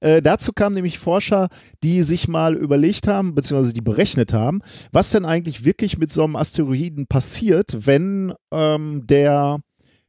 Äh, 0.00 0.22
dazu 0.22 0.52
kamen 0.52 0.74
nämlich 0.74 0.98
Forscher, 0.98 1.48
die 1.82 2.02
sich 2.02 2.28
mal 2.28 2.54
überlegt 2.54 3.08
haben, 3.08 3.34
beziehungsweise 3.34 3.74
die 3.74 3.80
berechnet 3.80 4.32
haben, 4.32 4.60
was 4.92 5.10
denn 5.10 5.24
eigentlich 5.24 5.64
wirklich 5.64 5.98
mit 5.98 6.12
so 6.12 6.24
einem 6.24 6.36
Asteroiden 6.36 7.06
passiert, 7.06 7.86
wenn 7.86 8.32
ähm, 8.52 9.06
der 9.06 9.60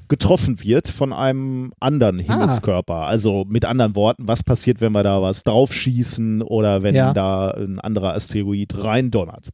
getroffen 0.07 0.64
wird 0.64 0.88
von 0.88 1.14
einem 1.14 1.72
anderen 1.80 2.18
Himmelskörper. 2.18 3.06
Also 3.06 3.45
mit 3.48 3.64
anderen 3.66 3.95
Worten, 3.95 4.28
was 4.28 4.41
passiert, 4.44 4.82
wenn 4.82 4.91
wir 4.91 5.03
da 5.03 5.22
was 5.22 5.44
draufschießen 5.44 6.41
oder 6.41 6.82
wenn 6.82 6.95
Ja. 6.95 7.14
da 7.14 7.52
ein 7.52 7.80
anderer 7.80 8.16
Asteroid 8.16 8.84
reindonnert. 8.84 9.49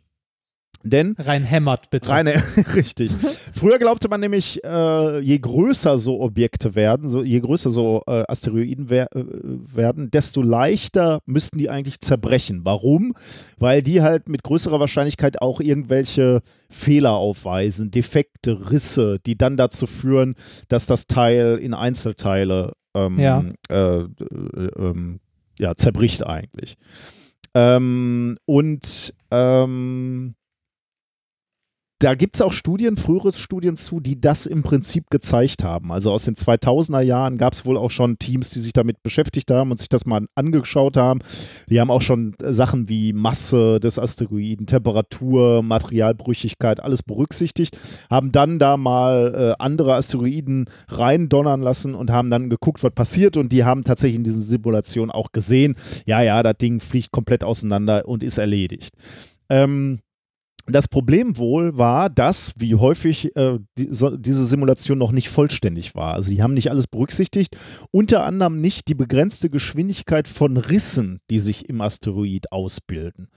Denn 0.86 1.16
Rein 1.18 1.44
hämmert, 1.44 1.90
bitte. 1.90 2.10
Reine, 2.10 2.36
richtig. 2.76 3.12
Früher 3.54 3.80
glaubte 3.80 4.08
man 4.08 4.20
nämlich, 4.22 4.64
äh, 4.64 5.20
je 5.20 5.40
größer 5.40 5.98
so 5.98 6.22
Objekte 6.22 6.76
werden, 6.76 7.08
so, 7.10 7.24
je 7.24 7.40
größer 7.40 7.72
so 7.72 8.04
äh, 8.08 8.24
Asteroiden 8.28 8.90
wer 8.90 9.14
äh, 9.16 9.24
werden, 9.26 10.12
desto 10.12 10.42
leichter 10.44 11.20
müssten 11.26 11.58
die 11.58 11.70
eigentlich 11.70 12.02
zerbrechen. 12.02 12.62
Warum? 12.64 13.14
Weil 13.58 13.82
die 13.82 14.02
halt 14.02 14.30
mit 14.30 14.44
größerer 14.44 14.80
Wahrscheinlichkeit 14.80 15.42
auch 15.42 15.60
irgendwelche 15.60 16.42
Fehler 16.70 17.14
aufweisen, 17.14 17.90
Defekte, 17.90 18.70
Risse, 18.72 19.18
die 19.26 19.38
dann 19.38 19.58
dazu 19.58 19.88
führen, 19.88 20.36
dass 20.68 20.86
das 20.86 21.08
Teil 21.08 21.58
in 21.58 21.74
Einzelteile 21.74 22.74
ähm, 22.94 23.20
Ja. 23.20 23.44
äh, 23.70 24.02
äh, 24.02 24.08
ähm, 24.78 25.20
ja, 25.60 25.76
zerbricht 25.76 26.26
eigentlich. 26.26 26.78
Ähm, 27.54 28.38
und 28.46 29.14
ähm, 29.32 30.36
da 32.00 32.14
gibt 32.14 32.36
es 32.36 32.42
auch 32.42 32.52
Studien, 32.52 32.98
frühere 32.98 33.32
Studien 33.32 33.78
zu, 33.78 34.02
die 34.02 34.20
das 34.20 34.46
im 34.46 34.64
Prinzip 34.64 35.10
gezeigt 35.10 35.64
haben. 35.64 35.94
Also 35.94 36.12
aus 36.12 36.26
den 36.26 36.36
2000er 36.36 37.00
Jahren 37.00 37.38
gab 37.38 37.54
es 37.54 37.66
wohl 37.66 37.78
auch 37.78 37.90
schon 37.90 38.20
Teams, 38.20 38.50
die 38.50 38.60
sich 38.60 38.74
damit 38.74 39.02
beschäftigt 39.02 39.50
haben 39.50 39.72
und 39.72 39.78
sich 39.78 39.88
das 39.88 40.06
mal 40.06 40.26
angeschaut 40.36 40.98
haben. 40.98 41.22
Die 41.70 41.80
haben 41.80 41.90
auch 41.90 42.02
schon 42.02 42.36
äh, 42.44 42.52
Sachen 42.52 42.90
wie 42.90 43.14
Masse 43.14 43.80
des 43.80 43.98
Asteroiden, 43.98 44.66
Temperatur, 44.66 45.64
Materialbrüchigkeit, 45.64 46.82
alles 46.82 47.02
berücksichtigt, 47.02 47.78
haben 48.10 48.34
dann 48.34 48.60
da 48.60 48.76
mal 48.76 49.56
äh, 49.58 49.64
andere 49.64 49.96
Asteroiden 49.96 50.70
reindonnern 50.90 51.62
lassen 51.62 51.96
und 51.96 52.12
haben 52.12 52.30
dann 52.30 52.50
geguckt, 52.50 52.84
was 52.84 52.94
passiert 52.94 53.38
und 53.38 53.54
die 53.54 53.64
haben 53.64 53.86
tatsächlich 53.86 54.18
in 54.18 54.26
diesen 54.26 54.44
Simulationen 54.44 55.12
auch 55.12 55.32
gesehen, 55.32 55.76
ja, 56.06 56.22
ja, 56.22 56.44
das 56.44 56.58
Ding 56.58 56.82
fliegt 56.82 57.12
komplett 57.12 57.46
auseinander 57.46 58.06
und 58.06 58.22
ist 58.22 58.38
erledigt. 58.38 58.96
Ähm, 59.50 60.00
das 60.68 60.88
Problem 60.88 61.38
wohl 61.38 61.78
war, 61.78 62.10
dass, 62.10 62.54
wie 62.58 62.76
häufig, 62.76 63.36
äh, 63.36 63.60
die, 63.78 63.90
so, 63.92 64.16
diese 64.18 64.46
Simulation 64.46 64.98
noch 64.98 65.12
nicht 65.12 65.30
vollständig 65.30 65.96
war. 65.96 66.14
Also 66.14 66.30
sie 66.30 66.42
haben 66.42 66.54
nicht 66.54 66.72
alles 66.72 66.88
berücksichtigt, 66.88 67.56
unter 67.92 68.24
anderem 68.24 68.62
nicht 68.62 68.88
die 68.88 68.96
begrenzte 68.96 69.50
Geschwindigkeit 69.50 70.28
von 70.28 70.58
Rissen, 70.58 71.20
die 71.30 71.40
sich 71.40 71.70
im 71.70 71.82
Asteroid 71.82 72.52
ausbilden. 72.52 73.28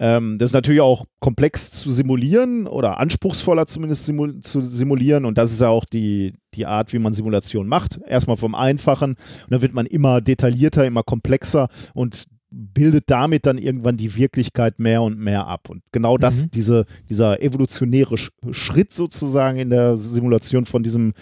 Ähm, 0.00 0.38
das 0.38 0.50
ist 0.50 0.54
natürlich 0.54 0.80
auch 0.80 1.04
komplex 1.20 1.70
zu 1.70 1.92
simulieren 1.92 2.66
oder 2.66 2.98
anspruchsvoller 2.98 3.66
zumindest 3.66 4.06
simu 4.06 4.40
zu 4.40 4.60
simulieren 4.60 5.24
und 5.24 5.38
das 5.38 5.52
ist 5.52 5.60
ja 5.60 5.68
auch 5.68 5.84
die, 5.84 6.34
die 6.54 6.66
Art, 6.66 6.92
wie 6.92 6.98
man 6.98 7.12
Simulation 7.12 7.68
macht. 7.68 8.00
Erstmal 8.06 8.36
vom 8.36 8.56
Einfachen 8.56 9.10
und 9.10 9.50
dann 9.50 9.62
wird 9.62 9.74
man 9.74 9.86
immer 9.86 10.20
detaillierter, 10.20 10.84
immer 10.84 11.04
komplexer 11.04 11.68
und 11.94 12.24
bildet 12.54 13.04
damit 13.08 13.46
dann 13.46 13.58
irgendwann 13.58 13.96
die 13.96 14.16
Wirklichkeit 14.16 14.78
mehr 14.78 15.02
und 15.02 15.18
mehr 15.18 15.46
ab. 15.46 15.68
Und 15.68 15.82
genau 15.92 16.16
das, 16.18 16.44
Mhm. 16.46 16.50
diese, 16.52 16.86
dieser 17.10 17.42
evolutionäre 17.42 18.16
Sch 18.16 18.30
Schritt 18.52 18.92
sozusagen 18.92 19.58
in 19.58 19.70
der 19.70 19.96
Simulation 19.96 20.64
von 20.64 20.82
diesem 20.82 21.12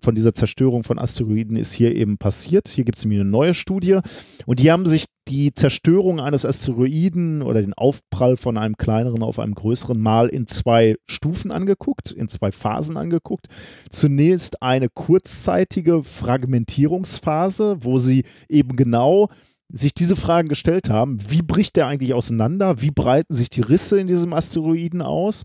von 0.00 0.14
dieser 0.14 0.32
Zerstörung 0.32 0.84
von 0.84 1.00
Asteroiden 1.00 1.56
ist 1.56 1.72
hier 1.72 1.92
eben 1.96 2.18
passiert. 2.18 2.68
Hier 2.68 2.84
gibt 2.84 2.98
es 2.98 3.04
nämlich 3.04 3.20
eine 3.20 3.28
neue 3.28 3.54
Studie 3.54 3.98
und 4.46 4.60
die 4.60 4.70
haben 4.70 4.86
sich 4.86 5.06
die 5.26 5.52
Zerstörung 5.52 6.20
eines 6.20 6.46
Asteroiden 6.46 7.42
oder 7.42 7.60
den 7.60 7.74
Aufprall 7.74 8.36
von 8.36 8.56
einem 8.56 8.76
kleineren 8.76 9.24
auf 9.24 9.40
einem 9.40 9.56
größeren 9.56 9.98
mal 10.00 10.28
in 10.28 10.46
zwei 10.46 10.94
Stufen 11.06 11.50
angeguckt, 11.50 12.12
in 12.12 12.28
zwei 12.28 12.52
Phasen 12.52 12.96
angeguckt. 12.96 13.48
Zunächst 13.90 14.62
eine 14.62 14.88
kurzzeitige 14.88 16.04
Fragmentierungsphase, 16.04 17.78
wo 17.80 17.98
sie 17.98 18.22
eben 18.48 18.76
genau 18.76 19.30
sich 19.72 19.94
diese 19.94 20.16
Fragen 20.16 20.48
gestellt 20.48 20.90
haben, 20.90 21.18
wie 21.30 21.42
bricht 21.42 21.76
der 21.76 21.86
eigentlich 21.86 22.14
auseinander, 22.14 22.80
wie 22.80 22.90
breiten 22.90 23.34
sich 23.34 23.50
die 23.50 23.60
Risse 23.60 24.00
in 24.00 24.06
diesem 24.06 24.32
Asteroiden 24.32 25.02
aus. 25.02 25.44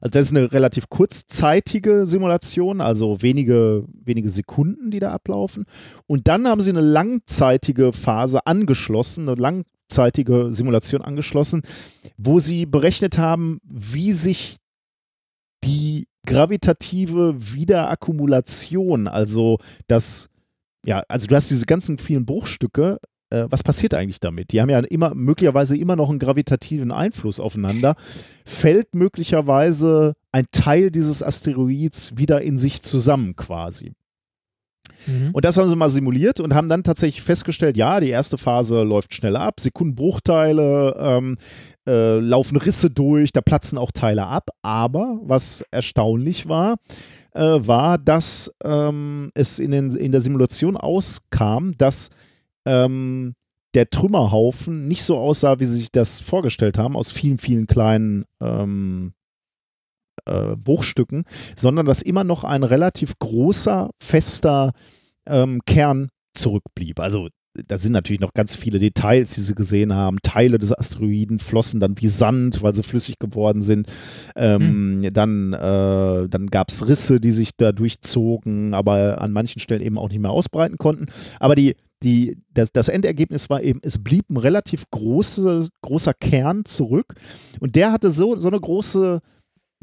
Also 0.00 0.14
das 0.14 0.24
ist 0.26 0.36
eine 0.36 0.50
relativ 0.50 0.88
kurzzeitige 0.88 2.06
Simulation, 2.06 2.80
also 2.80 3.22
wenige, 3.22 3.84
wenige 3.92 4.28
Sekunden, 4.28 4.90
die 4.90 4.98
da 4.98 5.12
ablaufen. 5.12 5.64
Und 6.08 6.26
dann 6.26 6.48
haben 6.48 6.60
sie 6.60 6.70
eine 6.70 6.80
langzeitige 6.80 7.92
Phase 7.92 8.44
angeschlossen, 8.44 9.28
eine 9.28 9.40
langzeitige 9.40 10.48
Simulation 10.50 11.02
angeschlossen, 11.02 11.62
wo 12.16 12.40
sie 12.40 12.66
berechnet 12.66 13.16
haben, 13.16 13.60
wie 13.64 14.12
sich 14.12 14.56
die 15.62 16.08
gravitative 16.26 17.36
Wiederakkumulation, 17.38 19.06
also 19.06 19.58
das, 19.86 20.28
ja, 20.84 21.02
also 21.08 21.26
du 21.26 21.34
hast 21.34 21.50
diese 21.50 21.66
ganzen 21.66 21.98
vielen 21.98 22.26
Bruchstücke, 22.26 22.98
äh, 23.32 23.46
was 23.48 23.62
passiert 23.62 23.94
eigentlich 23.94 24.20
damit? 24.20 24.52
Die 24.52 24.60
haben 24.60 24.68
ja 24.68 24.80
immer, 24.80 25.14
möglicherweise 25.14 25.76
immer 25.76 25.96
noch 25.96 26.10
einen 26.10 26.18
gravitativen 26.18 26.92
Einfluss 26.92 27.40
aufeinander. 27.40 27.96
Fällt 28.44 28.94
möglicherweise 28.94 30.14
ein 30.32 30.46
Teil 30.52 30.90
dieses 30.90 31.22
Asteroids 31.22 32.16
wieder 32.16 32.42
in 32.42 32.58
sich 32.58 32.82
zusammen 32.82 33.34
quasi. 33.34 33.92
Mhm. 35.06 35.30
Und 35.32 35.44
das 35.44 35.56
haben 35.56 35.68
sie 35.68 35.76
mal 35.76 35.88
simuliert 35.88 36.40
und 36.40 36.54
haben 36.54 36.68
dann 36.68 36.84
tatsächlich 36.84 37.22
festgestellt, 37.22 37.76
ja, 37.76 38.00
die 38.00 38.10
erste 38.10 38.38
Phase 38.38 38.82
läuft 38.82 39.14
schnell 39.14 39.36
ab, 39.36 39.60
Sekundenbruchteile, 39.60 40.94
ähm, 40.98 41.36
äh, 41.86 42.18
laufen 42.18 42.56
Risse 42.58 42.90
durch, 42.90 43.32
da 43.32 43.40
platzen 43.40 43.78
auch 43.78 43.92
Teile 43.92 44.26
ab. 44.26 44.50
Aber 44.60 45.18
was 45.22 45.64
erstaunlich 45.70 46.48
war, 46.48 46.76
äh, 47.34 47.66
war, 47.66 47.98
dass 47.98 48.50
ähm, 48.64 49.30
es 49.34 49.58
in, 49.58 49.70
den, 49.70 49.90
in 49.90 50.12
der 50.12 50.20
Simulation 50.20 50.76
auskam, 50.76 51.76
dass 51.78 52.10
ähm, 52.66 53.34
der 53.74 53.88
Trümmerhaufen 53.88 54.86
nicht 54.86 55.02
so 55.02 55.16
aussah, 55.16 55.58
wie 55.58 55.64
sie 55.64 55.78
sich 55.78 55.92
das 55.92 56.20
vorgestellt 56.20 56.78
haben, 56.78 56.96
aus 56.96 57.10
vielen, 57.10 57.38
vielen 57.38 57.66
kleinen 57.66 58.24
ähm, 58.40 59.14
äh, 60.26 60.56
Bruchstücken, 60.56 61.24
sondern 61.56 61.86
dass 61.86 62.02
immer 62.02 62.24
noch 62.24 62.44
ein 62.44 62.62
relativ 62.62 63.18
großer, 63.18 63.90
fester 64.02 64.72
ähm, 65.26 65.62
Kern 65.64 66.10
zurückblieb. 66.34 67.00
Also 67.00 67.28
da 67.54 67.76
sind 67.76 67.92
natürlich 67.92 68.20
noch 68.20 68.32
ganz 68.32 68.54
viele 68.54 68.78
Details, 68.78 69.34
die 69.34 69.40
sie 69.40 69.54
gesehen 69.54 69.94
haben. 69.94 70.18
Teile 70.22 70.58
des 70.58 70.76
Asteroiden 70.76 71.38
flossen 71.38 71.80
dann 71.80 71.94
wie 71.98 72.08
Sand, 72.08 72.62
weil 72.62 72.74
sie 72.74 72.82
flüssig 72.82 73.18
geworden 73.18 73.62
sind. 73.62 73.88
Ähm, 74.36 75.02
hm. 75.02 75.12
Dann, 75.12 75.52
äh, 75.52 76.28
dann 76.28 76.46
gab 76.50 76.70
es 76.70 76.88
Risse, 76.88 77.20
die 77.20 77.30
sich 77.30 77.50
da 77.56 77.72
durchzogen, 77.72 78.74
aber 78.74 79.20
an 79.20 79.32
manchen 79.32 79.60
Stellen 79.60 79.82
eben 79.82 79.98
auch 79.98 80.08
nicht 80.08 80.20
mehr 80.20 80.30
ausbreiten 80.30 80.78
konnten. 80.78 81.06
Aber 81.40 81.54
die, 81.54 81.76
die, 82.02 82.38
das, 82.52 82.72
das 82.72 82.88
Endergebnis 82.88 83.50
war 83.50 83.62
eben, 83.62 83.80
es 83.82 84.02
blieb 84.02 84.30
ein 84.30 84.38
relativ 84.38 84.84
große, 84.90 85.68
großer 85.82 86.14
Kern 86.14 86.64
zurück. 86.64 87.14
Und 87.60 87.76
der 87.76 87.92
hatte 87.92 88.10
so, 88.10 88.40
so 88.40 88.48
eine 88.48 88.60
große 88.60 89.20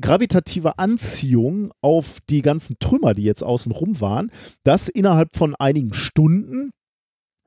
gravitative 0.02 0.80
Anziehung 0.80 1.72
auf 1.82 2.20
die 2.30 2.41
ganzen 2.41 2.78
Trümmer, 2.80 3.14
die 3.14 3.24
jetzt 3.24 3.44
außen 3.44 3.72
rum 3.72 4.00
waren, 4.00 4.32
dass 4.64 4.88
innerhalb 4.88 5.36
von 5.36 5.56
einigen 5.56 5.94
Stunden 5.94 6.72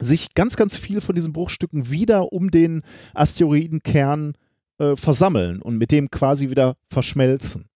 sich 0.02 0.34
ganz, 0.34 0.56
ganz 0.56 0.76
viel 0.76 1.00
von 1.00 1.14
diesen 1.14 1.32
Bruchstücken 1.32 1.90
wieder 1.90 2.32
um 2.32 2.50
den 2.50 2.82
Asteroidenkern 3.14 4.34
äh, 4.78 4.96
versammeln 4.96 5.62
und 5.62 5.78
mit 5.78 5.92
dem 5.92 6.10
quasi 6.10 6.50
wieder 6.50 6.76
verschmelzen. 6.88 7.68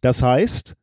Das 0.00 0.22
heißt, 0.22 0.74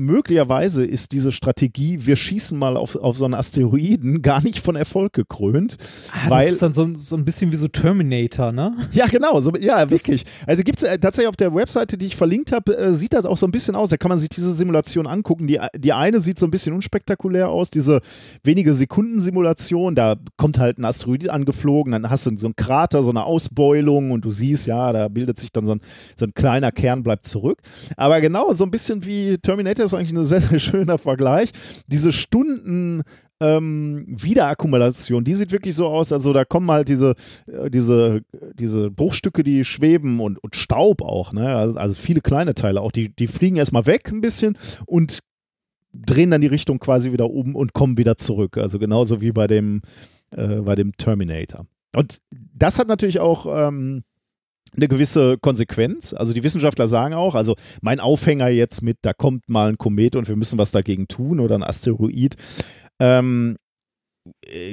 möglicherweise 0.00 0.84
ist 0.84 1.12
diese 1.12 1.30
Strategie, 1.30 1.98
wir 2.06 2.16
schießen 2.16 2.58
mal 2.58 2.76
auf, 2.76 2.96
auf 2.96 3.18
so 3.18 3.24
einen 3.24 3.34
Asteroiden, 3.34 4.22
gar 4.22 4.42
nicht 4.42 4.58
von 4.58 4.76
Erfolg 4.76 5.12
gekrönt. 5.12 5.76
Ah, 6.12 6.30
weil, 6.30 6.44
das 6.46 6.54
ist 6.54 6.62
dann 6.62 6.74
so, 6.74 6.90
so 6.94 7.16
ein 7.16 7.24
bisschen 7.24 7.52
wie 7.52 7.56
so 7.56 7.68
Terminator, 7.68 8.52
ne? 8.52 8.72
Ja, 8.92 9.06
genau, 9.06 9.40
so, 9.40 9.52
ja, 9.54 9.88
wirklich. 9.90 10.24
Also 10.46 10.62
gibt 10.62 10.82
es 10.82 10.88
äh, 10.88 10.98
tatsächlich 10.98 11.28
auf 11.28 11.36
der 11.36 11.54
Webseite, 11.54 11.96
die 11.96 12.06
ich 12.06 12.16
verlinkt 12.16 12.52
habe, 12.52 12.76
äh, 12.76 12.92
sieht 12.92 13.12
das 13.12 13.24
auch 13.24 13.36
so 13.36 13.46
ein 13.46 13.52
bisschen 13.52 13.76
aus. 13.76 13.90
Da 13.90 13.96
kann 13.96 14.08
man 14.08 14.18
sich 14.18 14.28
diese 14.28 14.52
Simulation 14.52 15.06
angucken. 15.06 15.46
Die, 15.46 15.60
die 15.76 15.92
eine 15.92 16.20
sieht 16.20 16.38
so 16.38 16.46
ein 16.46 16.50
bisschen 16.50 16.74
unspektakulär 16.74 17.48
aus, 17.48 17.70
diese 17.70 18.00
wenige 18.42 18.74
Sekunden 18.74 19.20
Simulation. 19.20 19.94
Da 19.94 20.16
kommt 20.36 20.58
halt 20.58 20.78
ein 20.78 20.84
Asteroid 20.84 21.28
angeflogen, 21.28 21.92
dann 21.92 22.10
hast 22.10 22.26
du 22.26 22.36
so 22.36 22.46
einen 22.46 22.56
Krater, 22.56 23.02
so 23.02 23.10
eine 23.10 23.24
Ausbeulung 23.24 24.10
und 24.10 24.24
du 24.24 24.30
siehst, 24.30 24.66
ja, 24.66 24.92
da 24.92 25.08
bildet 25.08 25.38
sich 25.38 25.52
dann 25.52 25.66
so 25.66 25.72
ein, 25.72 25.80
so 26.16 26.24
ein 26.24 26.34
kleiner 26.34 26.72
Kern, 26.72 27.02
bleibt 27.02 27.26
zurück. 27.26 27.58
Aber 27.96 28.20
genau, 28.20 28.52
so 28.52 28.64
ein 28.64 28.70
bisschen 28.70 29.04
wie 29.04 29.38
Terminator 29.38 29.89
ist 29.92 29.98
eigentlich 29.98 30.12
ein 30.12 30.24
sehr, 30.24 30.40
sehr 30.40 30.58
schöner 30.58 30.98
Vergleich. 30.98 31.50
Diese 31.86 32.12
Stunden 32.12 33.02
ähm, 33.40 34.04
Wiederakkumulation, 34.08 35.24
die 35.24 35.34
sieht 35.34 35.52
wirklich 35.52 35.74
so 35.74 35.86
aus, 35.86 36.12
also 36.12 36.32
da 36.32 36.44
kommen 36.44 36.70
halt 36.70 36.88
diese, 36.88 37.14
äh, 37.46 37.70
diese, 37.70 38.20
diese 38.54 38.90
Bruchstücke, 38.90 39.42
die 39.42 39.64
schweben 39.64 40.20
und, 40.20 40.38
und 40.38 40.56
Staub 40.56 41.00
auch, 41.02 41.32
ne? 41.32 41.56
Also, 41.56 41.78
also 41.78 41.94
viele 41.94 42.20
kleine 42.20 42.54
Teile 42.54 42.82
auch, 42.82 42.92
die, 42.92 43.14
die 43.14 43.26
fliegen 43.26 43.56
erstmal 43.56 43.86
weg 43.86 44.10
ein 44.12 44.20
bisschen 44.20 44.58
und 44.86 45.20
drehen 45.92 46.30
dann 46.30 46.42
die 46.42 46.46
Richtung 46.46 46.78
quasi 46.78 47.12
wieder 47.12 47.30
um 47.30 47.56
und 47.56 47.72
kommen 47.72 47.96
wieder 47.96 48.16
zurück. 48.16 48.58
Also 48.58 48.78
genauso 48.78 49.20
wie 49.20 49.32
bei 49.32 49.46
dem, 49.46 49.80
äh, 50.30 50.60
bei 50.60 50.74
dem 50.74 50.96
Terminator. 50.96 51.66
Und 51.96 52.18
das 52.30 52.78
hat 52.78 52.88
natürlich 52.88 53.20
auch 53.20 53.46
ähm, 53.48 54.04
eine 54.76 54.88
gewisse 54.88 55.38
Konsequenz. 55.38 56.12
Also 56.12 56.32
die 56.32 56.42
Wissenschaftler 56.42 56.86
sagen 56.86 57.14
auch, 57.14 57.34
also 57.34 57.56
mein 57.82 58.00
Aufhänger 58.00 58.48
jetzt 58.48 58.82
mit, 58.82 58.98
da 59.02 59.12
kommt 59.12 59.48
mal 59.48 59.68
ein 59.68 59.78
Komet 59.78 60.16
und 60.16 60.28
wir 60.28 60.36
müssen 60.36 60.58
was 60.58 60.70
dagegen 60.70 61.08
tun 61.08 61.40
oder 61.40 61.54
ein 61.54 61.64
Asteroid. 61.64 62.36
Ähm, 62.98 63.56
äh, 63.56 63.69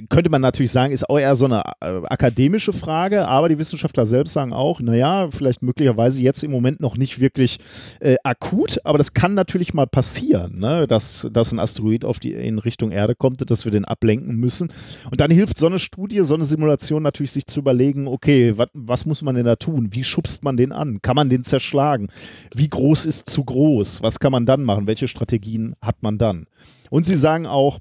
könnte 0.10 0.30
man 0.30 0.42
natürlich 0.42 0.72
sagen, 0.72 0.92
ist 0.92 1.10
auch 1.10 1.20
eher 1.20 1.36
so 1.36 1.46
eine 1.46 1.62
äh, 1.82 2.02
akademische 2.06 2.74
Frage, 2.74 3.28
aber 3.28 3.50
die 3.50 3.60
Wissenschaftler 3.60 4.06
selbst 4.06 4.34
sagen 4.34 4.54
auch, 4.54 4.80
naja, 4.80 5.30
vielleicht 5.32 5.62
möglicherweise 5.62 6.22
jetzt 6.22 6.44
im 6.44 6.52
Moment 6.52 6.80
noch 6.80 6.98
nicht 6.98 7.20
wirklich 7.20 7.60
äh, 8.00 8.16
akut, 8.24 8.80
aber 8.84 8.98
das 8.98 9.14
kann 9.14 9.34
natürlich 9.34 9.74
mal 9.74 9.88
passieren, 9.88 10.60
ne? 10.60 10.88
dass, 10.88 11.28
dass 11.32 11.52
ein 11.52 11.60
Asteroid 11.60 12.06
auf 12.06 12.20
die, 12.20 12.34
in 12.34 12.60
Richtung 12.60 12.92
Erde 12.92 13.16
kommt, 13.16 13.50
dass 13.50 13.66
wir 13.66 13.72
den 13.72 13.86
ablenken 13.86 14.36
müssen. 14.36 14.72
Und 15.10 15.20
dann 15.22 15.32
hilft 15.32 15.58
so 15.58 15.68
eine 15.68 15.80
Studie, 15.80 16.24
so 16.24 16.34
eine 16.34 16.46
Simulation 16.46 17.04
natürlich, 17.04 17.32
sich 17.32 17.46
zu 17.46 17.60
überlegen, 17.60 18.08
okay, 18.08 18.58
wat, 18.58 18.70
was 18.74 19.06
muss 19.06 19.22
man 19.22 19.36
denn 19.36 19.46
da 19.46 19.56
tun? 19.56 19.90
Wie 19.92 20.04
schubst 20.04 20.44
man 20.44 20.58
den 20.58 20.72
an? 20.72 21.02
Kann 21.02 21.16
man 21.16 21.30
den 21.30 21.44
zerschlagen? 21.44 22.10
Wie 22.56 22.68
groß 22.68 23.06
ist 23.06 23.30
zu 23.30 23.44
groß? 23.44 24.02
Was 24.02 24.20
kann 24.20 24.32
man 24.32 24.46
dann 24.46 24.64
machen? 24.64 24.88
Welche 24.88 25.08
Strategien 25.08 25.76
hat 25.82 26.02
man 26.02 26.18
dann? 26.18 26.48
Und 26.90 27.06
sie 27.06 27.16
sagen 27.16 27.46
auch, 27.46 27.80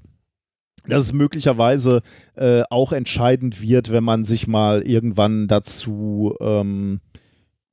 dass 0.87 1.03
es 1.03 1.13
möglicherweise 1.13 2.01
äh, 2.35 2.63
auch 2.69 2.91
entscheidend 2.91 3.61
wird, 3.61 3.91
wenn 3.91 4.03
man 4.03 4.23
sich 4.23 4.47
mal 4.47 4.81
irgendwann 4.81 5.47
dazu 5.47 6.35
ähm, 6.39 7.01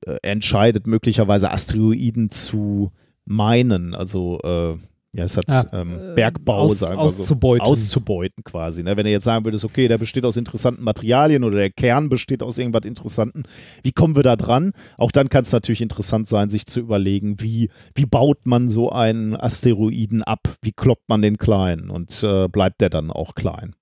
äh, 0.01 0.17
entscheidet, 0.21 0.87
möglicherweise 0.87 1.51
Asteroiden 1.51 2.29
zu 2.29 2.91
meinen. 3.25 3.95
Also 3.95 4.39
äh, 4.43 4.77
ja, 5.15 5.23
es 5.23 5.37
hat 5.37 5.47
ja, 5.47 5.65
ähm, 5.71 5.97
äh, 5.97 6.15
Bergbau 6.15 6.55
aus, 6.55 6.79
sagen 6.79 6.97
auszubeuten. 6.97 7.65
So, 7.65 7.71
auszubeuten 7.71 8.43
quasi. 8.43 8.83
Ne? 8.83 8.97
Wenn 8.97 9.05
du 9.05 9.11
jetzt 9.11 9.23
sagen 9.23 9.45
würdest, 9.45 9.63
okay, 9.63 9.87
der 9.87 9.97
besteht 9.97 10.25
aus 10.25 10.35
interessanten 10.35 10.83
Materialien 10.83 11.45
oder 11.45 11.57
der 11.57 11.69
Kern 11.69 12.09
besteht 12.09 12.43
aus 12.43 12.57
irgendwas 12.57 12.83
Interessanten, 12.83 13.43
wie 13.81 13.93
kommen 13.93 14.17
wir 14.17 14.23
da 14.23 14.35
dran? 14.35 14.73
Auch 14.97 15.11
dann 15.11 15.29
kann 15.29 15.43
es 15.43 15.53
natürlich 15.53 15.81
interessant 15.81 16.27
sein, 16.27 16.49
sich 16.49 16.65
zu 16.65 16.81
überlegen, 16.81 17.39
wie, 17.39 17.69
wie 17.93 18.05
baut 18.05 18.45
man 18.45 18.67
so 18.67 18.91
einen 18.91 19.37
Asteroiden 19.37 20.21
ab? 20.21 20.49
Wie 20.61 20.73
kloppt 20.73 21.07
man 21.07 21.21
den 21.21 21.37
klein? 21.37 21.89
Und 21.89 22.21
äh, 22.21 22.49
bleibt 22.49 22.81
der 22.81 22.89
dann 22.89 23.09
auch 23.09 23.35
klein? 23.35 23.73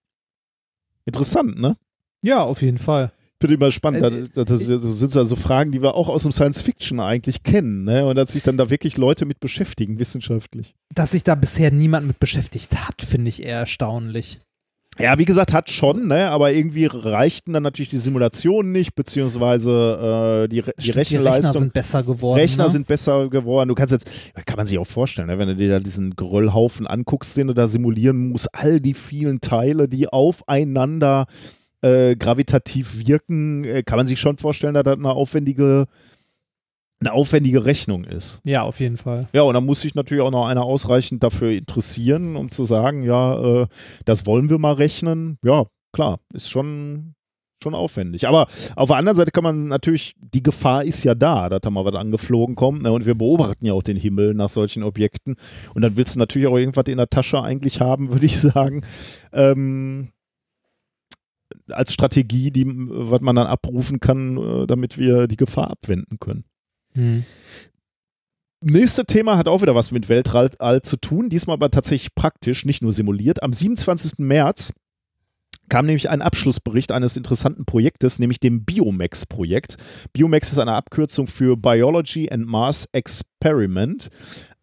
Interessant, 1.05 1.59
ne? 1.59 1.77
Ja, 2.21 2.43
auf 2.43 2.61
jeden 2.61 2.77
Fall 2.77 3.11
finde 3.43 3.55
ich 3.55 3.59
immer 3.59 3.71
spannend. 3.71 4.03
Äh, 4.03 4.29
das, 4.33 4.45
das, 4.45 4.67
das, 4.67 4.99
sind 4.99 5.11
so 5.11 5.19
also 5.19 5.35
Fragen, 5.35 5.73
die 5.73 5.81
wir 5.81 5.95
auch 5.95 6.07
aus 6.07 6.23
dem 6.23 6.31
Science 6.31 6.61
Fiction 6.61 7.01
eigentlich 7.01 7.43
kennen. 7.43 7.83
Ne? 7.83 8.05
Und 8.05 8.15
dass 8.15 8.31
sich 8.31 8.41
dann 8.41 8.55
da 8.55 8.69
wirklich 8.69 8.95
Leute 8.95 9.25
mit 9.25 9.41
beschäftigen, 9.41 9.99
wissenschaftlich. 9.99 10.75
Dass 10.95 11.11
sich 11.11 11.25
da 11.25 11.35
bisher 11.35 11.69
niemand 11.69 12.07
mit 12.07 12.19
beschäftigt 12.19 12.73
hat, 12.87 13.01
finde 13.01 13.27
ich 13.27 13.43
eher 13.43 13.59
erstaunlich. 13.59 14.39
Ja, 14.99 15.17
wie 15.17 15.25
gesagt, 15.25 15.51
hat 15.51 15.71
schon, 15.71 16.07
ne? 16.07 16.29
aber 16.29 16.53
irgendwie 16.53 16.85
reichten 16.85 17.51
dann 17.51 17.63
natürlich 17.63 17.89
die 17.89 17.97
Simulationen 17.97 18.71
nicht, 18.71 18.95
beziehungsweise 18.95 20.45
äh, 20.45 20.47
die, 20.47 20.59
Re 20.59 20.71
die 20.79 20.91
Rechenleistung. 20.91 21.41
Die 21.41 21.47
Rechner 21.47 21.59
sind 21.59 21.73
besser 21.73 22.03
geworden. 22.03 22.39
Rechner 22.39 22.63
ne? 22.65 22.69
sind 22.69 22.87
besser 22.87 23.27
geworden. 23.29 23.69
Du 23.69 23.75
kannst 23.75 23.91
jetzt, 23.91 24.07
kann 24.45 24.55
man 24.55 24.67
sich 24.67 24.77
auch 24.77 24.87
vorstellen, 24.87 25.27
ne? 25.27 25.39
wenn 25.39 25.47
du 25.47 25.55
dir 25.55 25.69
da 25.69 25.79
diesen 25.79 26.15
Geröllhaufen 26.15 26.85
anguckst, 26.85 27.35
den 27.35 27.47
du 27.47 27.53
da 27.53 27.67
simulieren 27.67 28.29
musst, 28.29 28.53
all 28.53 28.79
die 28.79 28.93
vielen 28.93 29.41
Teile, 29.41 29.89
die 29.89 30.07
aufeinander 30.07 31.25
äh, 31.83 32.15
gravitativ 32.15 33.05
wirken, 33.05 33.65
äh, 33.65 33.83
kann 33.83 33.97
man 33.97 34.07
sich 34.07 34.19
schon 34.19 34.37
vorstellen, 34.37 34.73
dass 34.73 34.83
das 34.83 34.97
eine 34.97 35.11
aufwendige, 35.11 35.85
eine 37.01 37.11
aufwendige 37.11 37.65
Rechnung 37.65 38.05
ist. 38.05 38.39
Ja, 38.45 38.63
auf 38.63 38.79
jeden 38.79 38.95
Fall. 38.97 39.27
Ja, 39.33 39.41
und 39.41 39.53
dann 39.53 39.65
muss 39.65 39.81
sich 39.81 39.93
natürlich 39.93 40.23
auch 40.23 40.31
noch 40.31 40.47
einer 40.47 40.63
ausreichend 40.63 41.23
dafür 41.23 41.51
interessieren, 41.51 42.37
um 42.37 42.49
zu 42.49 42.63
sagen, 42.63 43.03
ja, 43.03 43.63
äh, 43.63 43.67
das 44.05 44.25
wollen 44.25 44.49
wir 44.49 44.59
mal 44.59 44.73
rechnen. 44.73 45.37
Ja, 45.43 45.65
klar, 45.91 46.19
ist 46.33 46.49
schon, 46.49 47.15
schon 47.61 47.75
aufwendig. 47.75 48.29
Aber 48.29 48.47
auf 48.77 48.87
der 48.87 48.97
anderen 48.97 49.17
Seite 49.17 49.31
kann 49.31 49.43
man 49.43 49.67
natürlich, 49.67 50.15
die 50.19 50.41
Gefahr 50.41 50.85
ist 50.85 51.03
ja 51.03 51.15
da, 51.15 51.49
dass 51.49 51.59
da 51.59 51.69
mal 51.69 51.83
was 51.83 51.95
angeflogen 51.95 52.55
kommt. 52.55 52.83
Ne? 52.83 52.93
Und 52.93 53.05
wir 53.05 53.15
beobachten 53.15 53.65
ja 53.65 53.73
auch 53.73 53.83
den 53.83 53.97
Himmel 53.97 54.35
nach 54.35 54.49
solchen 54.49 54.83
Objekten. 54.83 55.35
Und 55.73 55.81
dann 55.81 55.97
willst 55.97 56.15
du 56.15 56.19
natürlich 56.19 56.47
auch 56.47 56.57
irgendwas 56.57 56.85
in 56.87 56.97
der 56.97 57.09
Tasche 57.09 57.41
eigentlich 57.41 57.81
haben, 57.81 58.09
würde 58.13 58.25
ich 58.25 58.39
sagen. 58.39 58.85
Ähm, 59.33 60.12
als 61.69 61.93
Strategie, 61.93 62.51
die, 62.51 62.65
was 62.67 63.21
man 63.21 63.35
dann 63.35 63.47
abrufen 63.47 63.99
kann, 63.99 64.37
äh, 64.37 64.67
damit 64.67 64.97
wir 64.97 65.27
die 65.27 65.37
Gefahr 65.37 65.69
abwenden 65.69 66.19
können. 66.19 66.45
Hm. 66.93 67.23
Nächste 68.65 69.05
Thema 69.05 69.37
hat 69.37 69.49
auch 69.49 69.61
wieder 69.61 69.75
was 69.75 69.91
mit 69.91 70.07
Weltall 70.07 70.81
zu 70.83 70.95
tun, 70.95 71.29
diesmal 71.29 71.55
aber 71.55 71.69
tatsächlich 71.69 72.15
praktisch, 72.15 72.63
nicht 72.63 72.81
nur 72.81 72.93
simuliert. 72.93 73.43
Am 73.43 73.51
27. 73.51 74.19
März 74.19 74.73
kam 75.67 75.85
nämlich 75.85 76.09
ein 76.09 76.21
Abschlussbericht 76.21 76.91
eines 76.91 77.17
interessanten 77.17 77.65
Projektes, 77.65 78.19
nämlich 78.19 78.39
dem 78.39 78.63
Biomax-Projekt. 78.63 79.77
Biomax 80.13 80.51
ist 80.51 80.59
eine 80.59 80.73
Abkürzung 80.73 81.27
für 81.27 81.57
Biology 81.57 82.29
and 82.31 82.45
Mars 82.45 82.87
Experiment. 82.93 84.09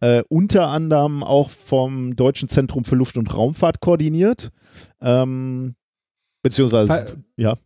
Äh, 0.00 0.22
unter 0.28 0.68
anderem 0.68 1.22
auch 1.22 1.50
vom 1.50 2.16
Deutschen 2.16 2.48
Zentrum 2.48 2.84
für 2.84 2.96
Luft- 2.96 3.18
und 3.18 3.34
Raumfahrt 3.34 3.80
koordiniert. 3.80 4.50
Ähm, 5.02 5.74
Beziehungsweise, 6.42 6.88
Fall, 6.88 7.16
ja. 7.36 7.56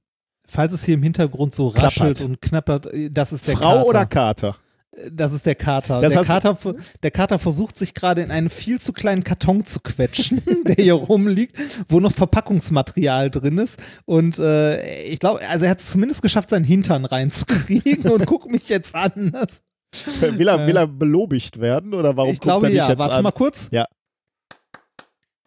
Falls 0.46 0.72
es 0.72 0.84
hier 0.84 0.94
im 0.94 1.02
Hintergrund 1.02 1.54
so 1.54 1.70
Klappert. 1.70 2.00
raschelt 2.00 2.20
und 2.20 2.42
knappert, 2.42 2.92
äh, 2.92 3.10
das 3.10 3.32
ist 3.32 3.48
der 3.48 3.56
Frau 3.56 3.76
Kater. 3.76 3.86
oder 3.86 4.06
Kater? 4.06 4.56
Äh, 4.96 5.10
das 5.10 5.32
ist 5.32 5.46
der 5.46 5.54
Kater. 5.54 6.00
Der 6.00 6.10
Kater, 6.10 6.58
der 7.02 7.10
Kater, 7.10 7.38
versucht 7.38 7.76
sich 7.76 7.94
gerade 7.94 8.22
in 8.22 8.30
einen 8.30 8.50
viel 8.50 8.80
zu 8.80 8.92
kleinen 8.92 9.24
Karton 9.24 9.64
zu 9.64 9.80
quetschen, 9.80 10.42
der 10.66 10.76
hier 10.76 10.94
rumliegt, 10.94 11.56
wo 11.88 12.00
noch 12.00 12.12
Verpackungsmaterial 12.12 13.30
drin 13.30 13.58
ist. 13.58 13.78
Und 14.04 14.38
äh, 14.38 15.02
ich 15.04 15.18
glaube, 15.18 15.40
also 15.48 15.64
er 15.64 15.70
hat 15.70 15.80
es 15.80 15.90
zumindest 15.90 16.22
geschafft, 16.22 16.50
seinen 16.50 16.64
Hintern 16.64 17.04
reinzukriegen 17.04 18.10
und 18.10 18.26
guckt 18.26 18.50
mich 18.50 18.68
jetzt 18.68 18.94
an. 18.94 19.32
Das, 19.32 19.62
will, 20.20 20.48
er, 20.48 20.66
will 20.66 20.76
er 20.76 20.86
belobigt 20.86 21.60
werden 21.60 21.94
oder 21.94 22.16
warum 22.16 22.30
ich 22.30 22.38
guckt 22.38 22.44
glaube, 22.44 22.66
er 22.66 22.70
dich 22.70 22.78
ja. 22.78 22.88
jetzt 22.88 22.98
Warte 22.98 23.14
an? 23.14 23.22
mal 23.22 23.32
kurz. 23.32 23.68
Ja. 23.70 23.86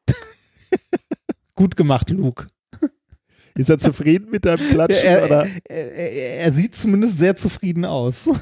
Gut 1.56 1.76
gemacht, 1.76 2.10
Luke. 2.10 2.48
Ist 3.58 3.70
er 3.70 3.80
zufrieden 3.80 4.30
mit 4.32 4.46
deinem 4.46 4.70
Klatschen? 4.70 5.06
Er, 5.06 5.26
oder? 5.26 5.48
Er, 5.66 5.94
er, 5.94 6.40
er, 6.40 6.52
sieht 6.52 6.76
zumindest 6.76 7.18
sehr 7.18 7.36
zufrieden 7.36 7.86
aus. 7.86 8.30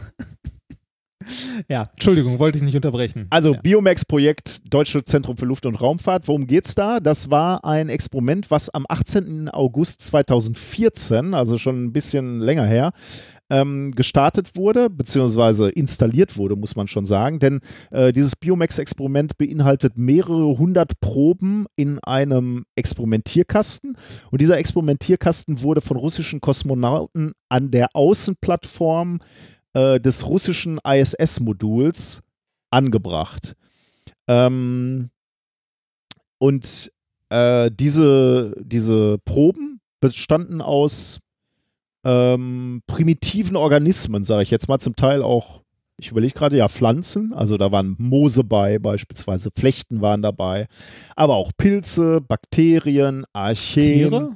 Ja, 1.68 1.90
Entschuldigung, 1.94 2.38
wollte 2.38 2.60
ich 2.60 2.64
nicht 2.64 2.76
unterbrechen. 2.76 3.26
Also 3.32 3.54
ja. 3.54 3.62
Biomax-Projekt 3.62 4.72
Deutsche 4.72 5.04
Zentrum 5.04 5.38
für 5.38 5.46
Luft- 5.46 5.66
und 5.66 5.76
Raumfahrt. 5.76 6.28
Worum 6.28 6.46
geht's 6.46 6.76
da? 6.76 7.00
Das 7.00 7.32
war 7.32 7.66
ein 7.66 7.90
Experiment, 7.90 8.52
was 8.52 8.70
am 8.70 8.86
18. 8.88 9.50
August 9.50 10.02
2014, 10.02 11.34
also 11.34 11.58
schon 11.58 11.86
ein 11.86 11.94
bisschen 11.94 12.40
länger 12.42 12.66
her, 12.66 12.92
ähm, 13.50 13.92
gestartet 13.92 14.56
wurde, 14.56 14.90
beziehungsweise 14.90 15.70
installiert 15.70 16.38
wurde, 16.38 16.56
muss 16.56 16.76
man 16.76 16.88
schon 16.88 17.06
sagen. 17.06 17.40
Denn 17.40 17.60
äh, 17.92 18.12
dieses 18.12 18.36
Biomax-Experiment 18.36 19.38
beinhaltet 19.38 19.98
mehrere 19.98 20.58
hundert 20.58 21.00
Proben 21.00 21.68
in 21.76 22.00
einem 22.00 22.66
Experimentierkasten. 22.76 23.98
Und 24.32 24.42
dieser 24.42 24.58
Experimentierkasten 24.58 25.62
wurde 25.62 25.82
von 25.82 25.98
russischen 25.98 26.42
Kosmonauten 26.42 27.34
an 27.50 27.72
der 27.72 27.90
Außenplattform 27.94 29.20
äh, 29.74 30.00
des 30.00 30.28
russischen 30.28 30.80
ISS-Moduls 30.86 32.22
angebracht. 32.72 33.56
Ähm, 34.28 35.10
und 36.40 36.92
äh, 37.30 37.72
diese, 37.72 38.56
diese 38.62 39.18
Proben 39.26 39.80
bestanden 40.02 40.62
aus 40.62 41.20
ähm, 42.06 42.82
primitiven 42.88 43.56
Organismen, 43.56 44.24
sage 44.24 44.44
ich 44.44 44.52
jetzt 44.52 44.68
mal, 44.70 44.80
zum 44.80 44.96
Teil 44.96 45.22
auch, 45.24 45.62
ich 45.98 46.12
überlege 46.12 46.34
gerade, 46.34 46.56
ja, 46.58 46.68
Pflanzen, 46.70 47.34
also 47.34 47.58
da 47.58 47.72
waren 47.72 47.96
Moose 47.98 48.44
bei, 48.44 48.80
beispielsweise 48.80 49.50
Flechten 49.58 50.02
waren 50.02 50.22
dabei, 50.22 50.68
aber 51.16 51.36
auch 51.36 51.52
Pilze, 51.58 52.22
Bakterien, 52.22 53.26
Archeen. 53.34 54.10
Tiere? 54.10 54.36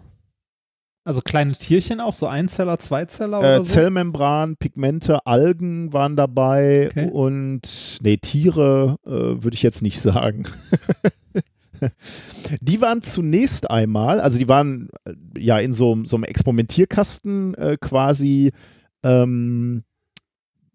Also 1.06 1.22
kleine 1.22 1.54
Tierchen 1.54 2.02
auch, 2.02 2.14
so 2.14 2.28
Einzeller, 2.28 2.78
Zweizeller 2.78 3.38
Äh, 3.38 3.40
oder 3.40 3.58
so? 3.66 3.74
Zellmembran, 3.74 4.58
Pigmente, 4.58 5.26
Algen 5.26 5.92
waren 5.94 6.16
dabei 6.16 6.88
Okay. 6.92 7.10
und 7.12 7.98
nee, 8.02 8.18
Tiere 8.18 8.98
äh, 9.06 9.10
würde 9.10 9.54
ich 9.56 9.64
jetzt 9.64 9.82
nicht 9.82 10.00
sagen. 10.02 10.44
die 12.62 12.82
waren 12.82 13.02
zunächst 13.02 13.70
einmal, 13.70 14.20
also 14.20 14.38
die 14.38 14.48
waren 14.48 14.90
äh, 15.06 15.14
ja 15.38 15.60
in 15.60 15.74
so, 15.74 16.04
so 16.06 16.18
einem 16.18 16.26
Experimentierkasten 16.26 17.54
äh, 17.56 17.78
quasi, 17.80 18.52
ähm, 19.04 19.84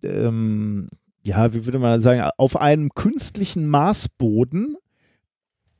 ähm, 0.02 0.88
ja, 1.22 1.54
wie 1.54 1.64
würde 1.64 1.78
man 1.78 2.00
sagen, 2.00 2.28
auf 2.36 2.60
einem 2.60 2.90
künstlichen 2.90 3.66
Maßboden 3.68 4.76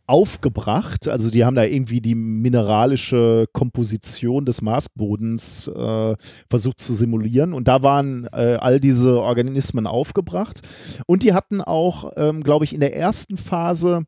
aufgebracht. 0.07 1.09
Also 1.09 1.31
die 1.31 1.45
haben 1.45 1.57
da 1.57 1.65
irgendwie 1.65 2.01
die 2.01 2.15
mineralische 2.15 3.47
Komposition 3.53 4.45
des 4.45 4.61
Marsbodens 4.61 5.69
äh, 5.69 6.17
versucht 6.51 6.81
zu 6.81 6.93
simulieren. 6.95 7.55
Und 7.55 7.69
da 7.69 7.83
waren 7.83 8.29
äh, 8.33 8.59
all 8.61 8.81
diese 8.81 9.21
Organismen 9.21 9.87
aufgebracht. 9.87 10.61
Und 11.07 11.23
die 11.23 11.33
hatten 11.33 11.61
auch, 11.61 12.13
ähm, 12.17 12.43
glaube 12.43 12.65
ich, 12.65 12.75
in 12.75 12.81
der 12.81 12.97
ersten 12.97 13.37
Phase 13.37 14.05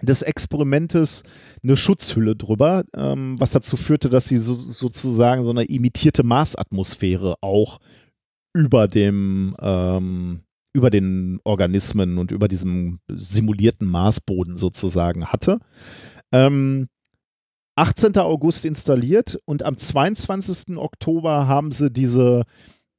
des 0.00 0.22
Experimentes 0.22 1.22
eine 1.62 1.76
Schutzhülle 1.76 2.34
drüber, 2.34 2.84
ähm, 2.96 3.38
was 3.38 3.52
dazu 3.52 3.76
führte, 3.76 4.08
dass 4.08 4.26
sie 4.26 4.38
so, 4.38 4.54
sozusagen 4.54 5.44
so 5.44 5.50
eine 5.50 5.64
imitierte 5.64 6.22
Marsatmosphäre 6.22 7.36
auch 7.40 7.78
über 8.54 8.88
dem 8.88 9.54
ähm, 9.60 10.42
über 10.74 10.90
den 10.90 11.38
Organismen 11.44 12.18
und 12.18 12.32
über 12.32 12.48
diesem 12.48 12.98
simulierten 13.08 13.86
Marsboden 13.86 14.56
sozusagen 14.56 15.26
hatte. 15.26 15.58
Ähm, 16.32 16.88
18. 17.76 18.16
August 18.18 18.64
installiert 18.64 19.38
und 19.44 19.62
am 19.62 19.76
22. 19.76 20.76
Oktober 20.76 21.46
haben 21.46 21.72
sie 21.72 21.90
diese, 21.90 22.44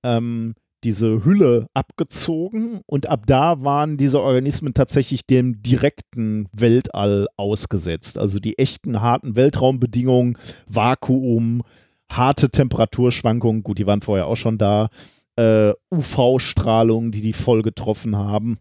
ähm, 0.03 0.55
diese 0.83 1.25
Hülle 1.25 1.67
abgezogen 1.73 2.81
und 2.85 3.09
ab 3.09 3.23
da 3.25 3.63
waren 3.63 3.97
diese 3.97 4.21
Organismen 4.21 4.73
tatsächlich 4.73 5.25
dem 5.25 5.61
direkten 5.61 6.47
Weltall 6.51 7.27
ausgesetzt. 7.37 8.17
Also 8.17 8.39
die 8.39 8.57
echten 8.57 9.01
harten 9.01 9.35
Weltraumbedingungen, 9.35 10.37
Vakuum, 10.67 11.63
harte 12.11 12.49
Temperaturschwankungen, 12.49 13.63
gut, 13.63 13.79
die 13.79 13.87
waren 13.87 14.01
vorher 14.01 14.27
auch 14.27 14.37
schon 14.37 14.57
da, 14.57 14.89
äh, 15.35 15.73
UV-Strahlung, 15.91 17.11
die 17.11 17.21
die 17.21 17.33
voll 17.33 17.61
getroffen 17.61 18.15
haben. 18.15 18.59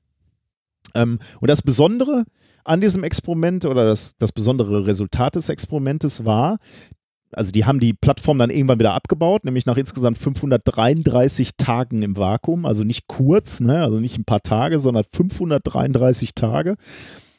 Ähm, 0.95 1.19
und 1.41 1.49
das 1.49 1.63
Besondere 1.63 2.25
an 2.65 2.81
diesem 2.81 3.05
Experiment 3.05 3.65
oder 3.65 3.85
das, 3.85 4.17
das 4.19 4.33
besondere 4.33 4.87
Resultat 4.87 5.35
des 5.35 5.49
Experimentes 5.49 6.25
war, 6.25 6.59
also 7.33 7.51
die 7.51 7.65
haben 7.65 7.81
die 7.81 7.95
Plattform 7.95 8.39
dann 8.39 8.51
irgendwann 8.51 8.79
wieder 8.79 8.95
abgebaut, 8.95 9.45
nämlich 9.45 9.67
nach 9.67 9.77
insgesamt 9.77 10.19
533 10.19 11.57
Tagen 11.57 12.03
im 12.03 12.17
Vakuum, 12.17 12.67
also 12.67 12.85
nicht 12.85 13.09
kurz, 13.09 13.61
ne, 13.61 13.83
also 13.83 14.01
nicht 14.01 14.19
ein 14.19 14.25
paar 14.25 14.43
Tage, 14.43 14.79
sondern 14.79 15.05
533 15.11 16.35
Tage. 16.35 16.77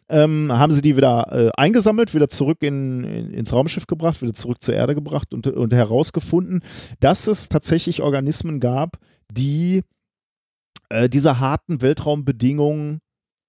Ähm, 0.09 0.51
haben 0.51 0.73
sie 0.73 0.81
die 0.81 0.97
wieder 0.97 1.27
äh, 1.31 1.49
eingesammelt, 1.55 2.13
wieder 2.13 2.27
zurück 2.27 2.57
in, 2.61 3.03
in, 3.03 3.31
ins 3.31 3.53
Raumschiff 3.53 3.87
gebracht, 3.87 4.21
wieder 4.21 4.33
zurück 4.33 4.61
zur 4.61 4.73
Erde 4.73 4.95
gebracht 4.95 5.33
und, 5.33 5.47
und 5.47 5.73
herausgefunden, 5.73 6.61
dass 6.99 7.27
es 7.27 7.47
tatsächlich 7.49 8.01
Organismen 8.01 8.59
gab, 8.59 8.97
die 9.31 9.81
äh, 10.89 11.09
diese 11.09 11.39
harten 11.39 11.81
Weltraumbedingungen 11.81 12.99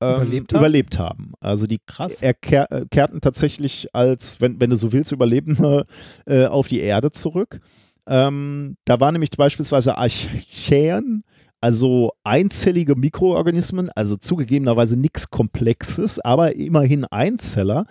ähm, 0.05 0.23
Überlebt 0.23 0.53
haben? 0.53 0.61
überlebt 0.61 0.99
haben. 0.99 1.33
Also 1.41 1.67
die 1.67 1.79
Krass. 1.87 2.23
er 2.23 2.35
kehr, 2.35 2.71
äh, 2.71 2.87
kehrten 2.91 3.21
tatsächlich 3.21 3.95
als, 3.95 4.41
wenn, 4.41 4.61
wenn 4.61 4.71
du 4.71 4.77
so 4.77 4.93
willst, 4.93 5.13
Überlebende 5.13 5.87
äh, 6.27 6.47
auf 6.47 6.69
die 6.69 6.81
Erde 6.81 7.11
zurück. 7.11 7.61
Ähm, 8.07 8.77
da 8.85 9.01
waren 9.01 9.15
nämlich 9.15 9.31
beispielsweise 9.31 9.97
Archäen, 9.97 11.25
also 11.61 12.13
einzellige 12.25 12.95
Mikroorganismen, 12.95 13.91
also 13.95 14.17
zugegebenerweise 14.17 14.99
nichts 14.99 15.31
Komplexes, 15.31 16.21
aber 16.21 16.55
immerhin 16.55 17.07
Einzeller, 17.07 17.87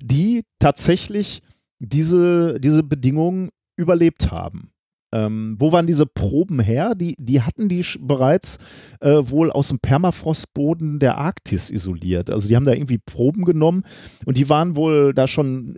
die 0.00 0.44
tatsächlich 0.58 1.42
diese, 1.78 2.58
diese 2.60 2.82
Bedingungen 2.82 3.50
überlebt 3.76 4.30
haben. 4.30 4.72
Ähm, 5.12 5.56
wo 5.58 5.72
waren 5.72 5.86
diese 5.86 6.06
Proben 6.06 6.60
her? 6.60 6.94
Die, 6.94 7.14
die 7.18 7.40
hatten 7.40 7.68
die 7.68 7.84
bereits 8.00 8.58
äh, 9.00 9.16
wohl 9.22 9.50
aus 9.50 9.68
dem 9.68 9.78
Permafrostboden 9.78 10.98
der 10.98 11.16
Arktis 11.18 11.70
isoliert. 11.70 12.30
Also 12.30 12.48
die 12.48 12.56
haben 12.56 12.66
da 12.66 12.72
irgendwie 12.72 12.98
Proben 12.98 13.44
genommen 13.44 13.84
und 14.26 14.36
die 14.36 14.48
waren 14.48 14.76
wohl 14.76 15.14
da 15.14 15.26
schon 15.26 15.76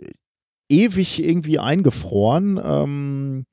ewig 0.69 1.23
irgendwie 1.23 1.59
eingefroren 1.59 2.59
ähm, 2.63 3.45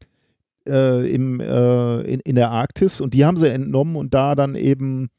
äh, 0.66 1.12
im, 1.12 1.40
äh, 1.40 2.00
in, 2.02 2.20
in 2.20 2.34
der 2.34 2.50
Arktis 2.50 3.00
und 3.00 3.14
die 3.14 3.24
haben 3.24 3.36
sie 3.36 3.50
entnommen 3.50 3.96
und 3.96 4.14
da 4.14 4.34
dann 4.34 4.54
eben 4.54 5.10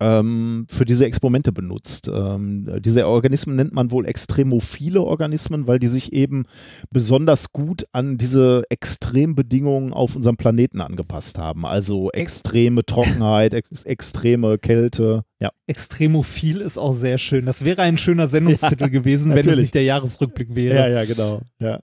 für 0.00 0.84
diese 0.86 1.06
Experimente 1.06 1.50
benutzt. 1.50 2.08
Ähm, 2.08 2.70
diese 2.80 3.06
Organismen 3.08 3.56
nennt 3.56 3.72
man 3.72 3.90
wohl 3.90 4.06
extremophile 4.06 5.02
Organismen, 5.02 5.66
weil 5.66 5.80
die 5.80 5.88
sich 5.88 6.12
eben 6.12 6.44
besonders 6.90 7.52
gut 7.52 7.84
an 7.90 8.16
diese 8.16 8.62
Extrembedingungen 8.68 9.92
auf 9.92 10.14
unserem 10.14 10.36
Planeten 10.36 10.80
angepasst 10.80 11.36
haben. 11.38 11.66
Also 11.66 12.12
extreme 12.12 12.86
Trockenheit, 12.86 13.54
ex 13.54 13.82
extreme 13.82 14.58
Kälte. 14.58 15.24
Ja. 15.40 15.50
Extremophil 15.66 16.60
ist 16.60 16.78
auch 16.78 16.92
sehr 16.92 17.18
schön. 17.18 17.44
Das 17.44 17.64
wäre 17.64 17.82
ein 17.82 17.98
schöner 17.98 18.28
Sendungstitel 18.28 18.90
gewesen, 18.90 19.34
wenn 19.34 19.48
es 19.48 19.56
nicht 19.56 19.74
der 19.74 19.82
Jahresrückblick 19.82 20.54
wäre. 20.54 20.76
Ja, 20.76 20.88
ja, 20.88 21.04
genau. 21.06 21.40
Ja. 21.58 21.80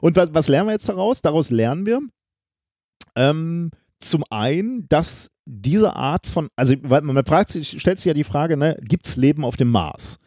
Und 0.00 0.16
was, 0.16 0.30
was 0.32 0.48
lernen 0.48 0.68
wir 0.68 0.72
jetzt 0.72 0.88
daraus? 0.88 1.22
Daraus 1.22 1.50
lernen 1.50 1.86
wir 1.86 2.00
ähm, 3.14 3.70
zum 4.00 4.24
einen, 4.30 4.88
dass 4.88 5.30
diese 5.50 5.96
Art 5.96 6.26
von, 6.26 6.48
also 6.56 6.74
weil 6.82 7.02
man 7.02 7.24
fragt 7.24 7.50
sich, 7.50 7.80
stellt 7.80 7.98
sich 7.98 8.06
ja 8.06 8.14
die 8.14 8.24
Frage, 8.24 8.56
ne, 8.56 8.76
gibt 8.82 9.06
es 9.06 9.16
Leben 9.16 9.44
auf 9.44 9.56
dem 9.56 9.70
Mars? 9.70 10.18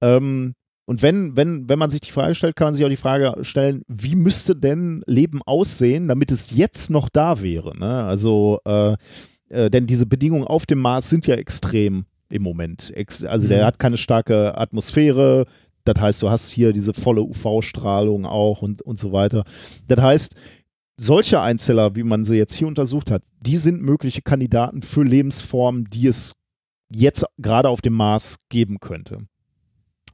Ähm, 0.00 0.54
und 0.86 1.00
wenn, 1.00 1.36
wenn, 1.36 1.68
wenn 1.68 1.78
man 1.78 1.90
sich 1.90 2.02
die 2.02 2.10
Frage 2.10 2.34
stellt, 2.34 2.56
kann 2.56 2.66
man 2.66 2.74
sich 2.74 2.84
auch 2.84 2.90
die 2.90 2.96
Frage 2.96 3.42
stellen, 3.42 3.82
wie 3.88 4.16
müsste 4.16 4.54
denn 4.54 5.02
Leben 5.06 5.40
aussehen, 5.42 6.08
damit 6.08 6.30
es 6.30 6.50
jetzt 6.50 6.90
noch 6.90 7.08
da 7.08 7.40
wäre? 7.40 7.76
Ne? 7.78 8.04
Also, 8.04 8.58
äh, 8.66 8.96
äh, 9.48 9.70
denn 9.70 9.86
diese 9.86 10.06
Bedingungen 10.06 10.44
auf 10.44 10.66
dem 10.66 10.80
Mars 10.80 11.08
sind 11.08 11.26
ja 11.26 11.36
extrem 11.36 12.04
im 12.28 12.42
Moment. 12.42 12.92
Ex 12.94 13.24
also 13.24 13.48
der 13.48 13.62
Mhm. 13.62 13.66
hat 13.66 13.78
keine 13.78 13.96
starke 13.96 14.58
Atmosphäre, 14.58 15.46
das 15.84 16.00
heißt, 16.00 16.22
du 16.22 16.30
hast 16.30 16.50
hier 16.50 16.72
diese 16.72 16.94
volle 16.94 17.22
UV-Strahlung 17.22 18.24
auch 18.24 18.62
und, 18.62 18.80
und 18.82 18.98
so 18.98 19.12
weiter. 19.12 19.44
Das 19.86 20.00
heißt, 20.00 20.34
solche 20.96 21.40
Einzeller, 21.40 21.96
wie 21.96 22.02
man 22.02 22.24
sie 22.24 22.36
jetzt 22.36 22.54
hier 22.54 22.66
untersucht 22.66 23.10
hat, 23.10 23.24
die 23.40 23.56
sind 23.56 23.82
mögliche 23.82 24.22
Kandidaten 24.22 24.82
für 24.82 25.02
Lebensformen, 25.02 25.84
die 25.90 26.06
es 26.06 26.34
jetzt 26.90 27.24
gerade 27.38 27.68
auf 27.68 27.80
dem 27.80 27.94
Mars 27.94 28.36
geben 28.48 28.78
könnte. 28.80 29.26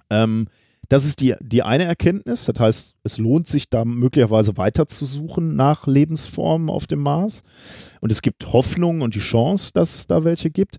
Ähm, 0.09 0.49
das 0.89 1.05
ist 1.05 1.21
die, 1.21 1.37
die 1.41 1.63
eine 1.63 1.85
Erkenntnis. 1.85 2.47
Das 2.47 2.59
heißt, 2.59 2.95
es 3.05 3.19
lohnt 3.19 3.47
sich 3.47 3.71
da 3.71 3.85
möglicherweise 3.85 4.57
weiter 4.57 4.89
zu 4.89 5.05
suchen 5.05 5.55
nach 5.55 5.87
Lebensformen 5.87 6.69
auf 6.69 6.89
dem 6.89 7.01
Mars. 7.01 7.45
Und 8.01 8.11
es 8.11 8.23
gibt 8.23 8.53
Hoffnung 8.53 9.01
und 9.01 9.15
die 9.15 9.21
Chance, 9.21 9.71
dass 9.73 9.95
es 9.95 10.07
da 10.09 10.25
welche 10.25 10.51
gibt. 10.51 10.79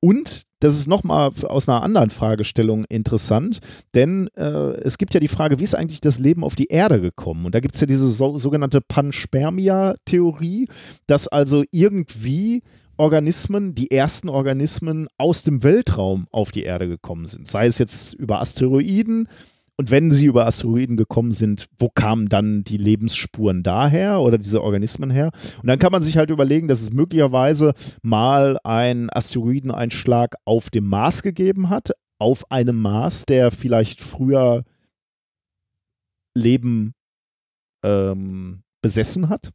Und 0.00 0.42
das 0.64 0.78
ist 0.78 0.88
nochmal 0.88 1.30
aus 1.44 1.68
einer 1.68 1.82
anderen 1.82 2.08
Fragestellung 2.08 2.86
interessant, 2.88 3.60
denn 3.94 4.28
äh, 4.34 4.72
es 4.80 4.96
gibt 4.96 5.12
ja 5.12 5.20
die 5.20 5.28
Frage, 5.28 5.58
wie 5.58 5.64
ist 5.64 5.74
eigentlich 5.74 6.00
das 6.00 6.18
Leben 6.18 6.42
auf 6.42 6.56
die 6.56 6.68
Erde 6.68 7.02
gekommen? 7.02 7.44
Und 7.44 7.54
da 7.54 7.60
gibt 7.60 7.74
es 7.74 7.82
ja 7.82 7.86
diese 7.86 8.08
so, 8.08 8.38
sogenannte 8.38 8.80
Panspermia-Theorie, 8.80 10.68
dass 11.06 11.28
also 11.28 11.64
irgendwie 11.70 12.62
Organismen, 12.96 13.74
die 13.74 13.90
ersten 13.90 14.30
Organismen 14.30 15.08
aus 15.18 15.42
dem 15.42 15.62
Weltraum 15.62 16.28
auf 16.30 16.50
die 16.50 16.62
Erde 16.62 16.88
gekommen 16.88 17.26
sind. 17.26 17.50
Sei 17.50 17.66
es 17.66 17.76
jetzt 17.76 18.14
über 18.14 18.40
Asteroiden. 18.40 19.28
Und 19.76 19.90
wenn 19.90 20.12
sie 20.12 20.26
über 20.26 20.46
Asteroiden 20.46 20.96
gekommen 20.96 21.32
sind, 21.32 21.66
wo 21.78 21.88
kamen 21.88 22.28
dann 22.28 22.62
die 22.62 22.76
Lebensspuren 22.76 23.64
daher 23.64 24.20
oder 24.20 24.38
diese 24.38 24.62
Organismen 24.62 25.10
her? 25.10 25.30
Und 25.60 25.66
dann 25.66 25.80
kann 25.80 25.90
man 25.90 26.02
sich 26.02 26.16
halt 26.16 26.30
überlegen, 26.30 26.68
dass 26.68 26.80
es 26.80 26.92
möglicherweise 26.92 27.74
mal 28.02 28.56
einen 28.62 29.10
Asteroideneinschlag 29.10 30.36
auf 30.44 30.70
dem 30.70 30.86
Mars 30.86 31.22
gegeben 31.22 31.70
hat, 31.70 31.90
auf 32.18 32.50
einem 32.52 32.80
Mars, 32.80 33.24
der 33.26 33.50
vielleicht 33.50 34.00
früher 34.00 34.62
Leben 36.36 36.94
ähm, 37.82 38.62
besessen 38.80 39.28
hat. 39.28 39.50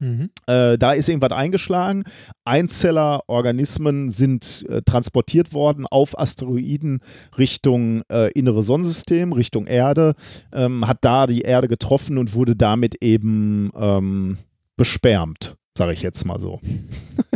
Mhm. 0.00 0.30
Äh, 0.46 0.78
da 0.78 0.92
ist 0.92 1.08
irgendwas 1.08 1.32
eingeschlagen. 1.32 2.04
Einzellerorganismen 2.44 4.10
sind 4.10 4.64
äh, 4.68 4.82
transportiert 4.82 5.52
worden 5.52 5.86
auf 5.86 6.18
Asteroiden 6.18 7.00
Richtung 7.38 8.02
äh, 8.10 8.32
innere 8.32 8.62
Sonnensystem, 8.62 9.32
Richtung 9.32 9.66
Erde, 9.66 10.14
ähm, 10.52 10.86
hat 10.86 10.98
da 11.02 11.26
die 11.26 11.42
Erde 11.42 11.68
getroffen 11.68 12.18
und 12.18 12.34
wurde 12.34 12.56
damit 12.56 12.96
eben 13.02 13.70
ähm, 13.76 14.38
besperrt, 14.76 15.56
sage 15.76 15.92
ich 15.92 16.02
jetzt 16.02 16.24
mal 16.24 16.38
so. 16.38 16.60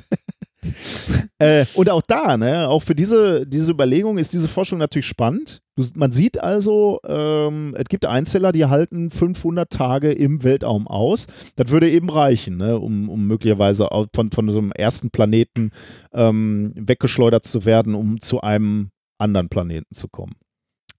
äh, 1.38 1.66
und 1.74 1.90
auch 1.90 2.02
da, 2.02 2.36
ne, 2.36 2.68
auch 2.68 2.82
für 2.82 2.94
diese, 2.94 3.46
diese 3.46 3.72
Überlegung 3.72 4.18
ist 4.18 4.32
diese 4.32 4.48
Forschung 4.48 4.78
natürlich 4.78 5.06
spannend. 5.06 5.62
Du, 5.76 5.84
man 5.94 6.12
sieht 6.12 6.40
also, 6.40 7.00
ähm, 7.06 7.74
es 7.76 7.86
gibt 7.86 8.06
Einzeller, 8.06 8.52
die 8.52 8.66
halten 8.66 9.10
500 9.10 9.70
Tage 9.70 10.12
im 10.12 10.44
Weltraum 10.44 10.86
aus. 10.86 11.26
Das 11.56 11.70
würde 11.70 11.90
eben 11.90 12.10
reichen, 12.10 12.56
ne, 12.56 12.78
um, 12.78 13.08
um 13.08 13.26
möglicherweise 13.26 13.88
von, 14.14 14.30
von 14.30 14.48
so 14.48 14.58
einem 14.58 14.72
ersten 14.72 15.10
Planeten 15.10 15.70
ähm, 16.12 16.72
weggeschleudert 16.76 17.44
zu 17.44 17.64
werden, 17.64 17.94
um 17.94 18.20
zu 18.20 18.40
einem 18.40 18.90
anderen 19.18 19.48
Planeten 19.48 19.94
zu 19.94 20.08
kommen. 20.08 20.34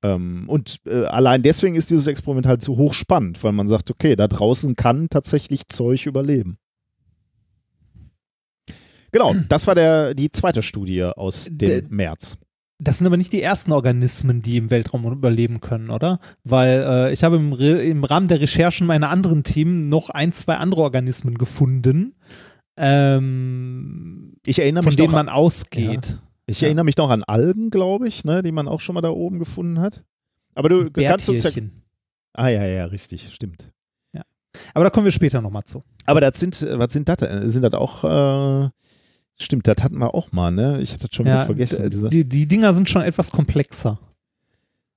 Ähm, 0.04 0.46
und 0.48 0.82
äh, 0.86 1.06
allein 1.06 1.42
deswegen 1.42 1.76
ist 1.76 1.90
dieses 1.90 2.08
Experiment 2.08 2.46
halt 2.46 2.62
so 2.62 2.78
hochspannend, 2.78 3.44
weil 3.44 3.54
man 3.54 3.68
sagt, 3.68 3.90
okay, 3.90 4.16
da 4.16 4.28
draußen 4.28 4.76
kann 4.76 5.10
tatsächlich 5.10 5.68
Zeug 5.68 6.06
überleben. 6.06 6.58
Genau, 9.16 9.34
das 9.48 9.66
war 9.66 9.76
der, 9.76 10.14
die 10.14 10.30
zweite 10.30 10.62
Studie 10.62 11.04
aus 11.04 11.46
dem 11.46 11.58
Der- 11.58 11.84
März. 11.90 12.38
Das 12.78 12.98
sind 12.98 13.08
aber 13.08 13.16
nicht 13.16 13.32
die 13.32 13.42
ersten 13.42 13.72
Organismen, 13.72 14.42
die 14.42 14.58
im 14.58 14.70
Weltraum 14.70 15.10
überleben 15.10 15.62
können, 15.62 15.90
oder? 15.90 16.20
Weil 16.44 16.84
äh, 16.86 17.14
ich 17.14 17.24
habe 17.24 17.38
im, 17.38 17.54
im 17.54 18.04
Rahmen 18.04 18.28
der 18.28 18.42
Recherchen 18.42 18.86
meiner 18.86 19.10
anderen 19.10 19.46
Themen 19.46 19.88
noch 19.88 20.10
ein, 20.10 20.34
zwei 20.34 20.58
andere 20.58 20.82
Organismen 20.82 21.38
gefunden, 21.38 22.16
ähm, 22.76 24.34
Ich 24.46 24.60
erinnere 24.60 24.84
von 24.84 24.90
mich 24.90 24.98
denen 24.98 25.12
noch 25.12 25.18
an, 25.20 25.28
man 25.28 25.34
ausgeht. 25.34 26.18
ich 26.46 26.60
ja. 26.60 26.66
erinnere 26.68 26.84
mich 26.84 26.98
noch 26.98 27.10
an 27.10 27.24
Algen, 27.24 27.70
glaube 27.70 28.10
ich, 28.10 28.26
ne, 28.26 28.44
die 28.44 28.52
man 28.52 28.68
auch 28.68 28.82
schon 28.82 28.96
mal 28.96 29.02
da 29.02 29.12
oben 29.12 29.40
gefunden 29.40 29.80
hat. 29.80 30.04
Aber 30.56 30.68
du 30.68 30.92
kannst 30.92 31.30
uns 31.30 31.44
ja. 31.44 31.52
Ah 32.34 32.50
ja, 32.50 32.66
ja, 32.66 32.86
richtig, 32.86 33.34
stimmt. 33.34 33.72
Aber 34.74 34.86
da 34.86 34.90
kommen 34.90 35.06
wir 35.06 35.12
später 35.12 35.42
nochmal 35.42 35.64
zu. 35.66 35.84
Aber 36.06 36.22
das 36.22 36.40
sind, 36.40 36.62
äh, 36.62 36.78
was 36.80 36.94
sind 36.94 37.10
das? 37.10 37.18
denn? 37.18 37.50
Sind 37.50 37.64
das 37.64 37.74
auch, 37.74 38.04
äh, 38.04 38.70
stimmt, 39.40 39.68
das 39.68 39.84
hatten 39.84 39.98
wir 39.98 40.14
auch 40.14 40.32
mal, 40.32 40.52
ne? 40.52 40.82
Ich 40.82 40.94
hatte 40.94 41.08
das 41.08 41.16
schon 41.16 41.26
wieder 41.26 41.46
vergessen. 41.46 41.90
die, 42.10 42.24
die 42.28 42.48
Dinger 42.48 42.74
sind 42.74 42.90
schon 42.90 43.02
etwas 43.02 43.32
komplexer. 43.32 44.00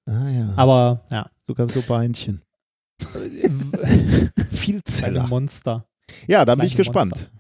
ah 0.06 0.28
ja, 0.28 0.52
Aber 0.56 1.04
ja, 1.10 1.28
sogar 1.42 1.68
so 1.68 1.82
Beinchen. 1.82 2.42
kleine 2.98 4.32
Vielzeller. 4.50 5.26
Monster. 5.28 5.86
Ja, 6.26 6.44
da 6.44 6.54
bin 6.54 6.66
ich 6.66 6.76
gespannt. 6.76 7.30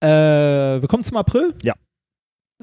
Äh, 0.00 0.06
wir 0.08 0.88
kommen 0.88 1.04
zum 1.04 1.16
April? 1.16 1.54
Ja. 1.62 1.74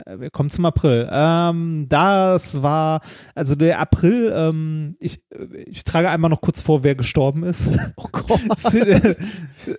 Äh, 0.05 0.19
Wir 0.19 0.29
kommen 0.29 0.49
zum 0.49 0.65
April. 0.65 1.07
Ähm, 1.11 1.87
das 1.89 2.61
war, 2.61 3.01
also 3.35 3.55
der 3.55 3.79
April, 3.79 4.33
ähm, 4.35 4.95
ich, 4.99 5.23
ich 5.65 5.83
trage 5.83 6.09
einmal 6.09 6.29
noch 6.29 6.41
kurz 6.41 6.61
vor, 6.61 6.83
wer 6.83 6.95
gestorben 6.95 7.43
ist. 7.43 7.69
Oh 7.97 8.07
Gott. 8.11 8.39
Sid- 8.57 8.87
äh, 8.87 9.15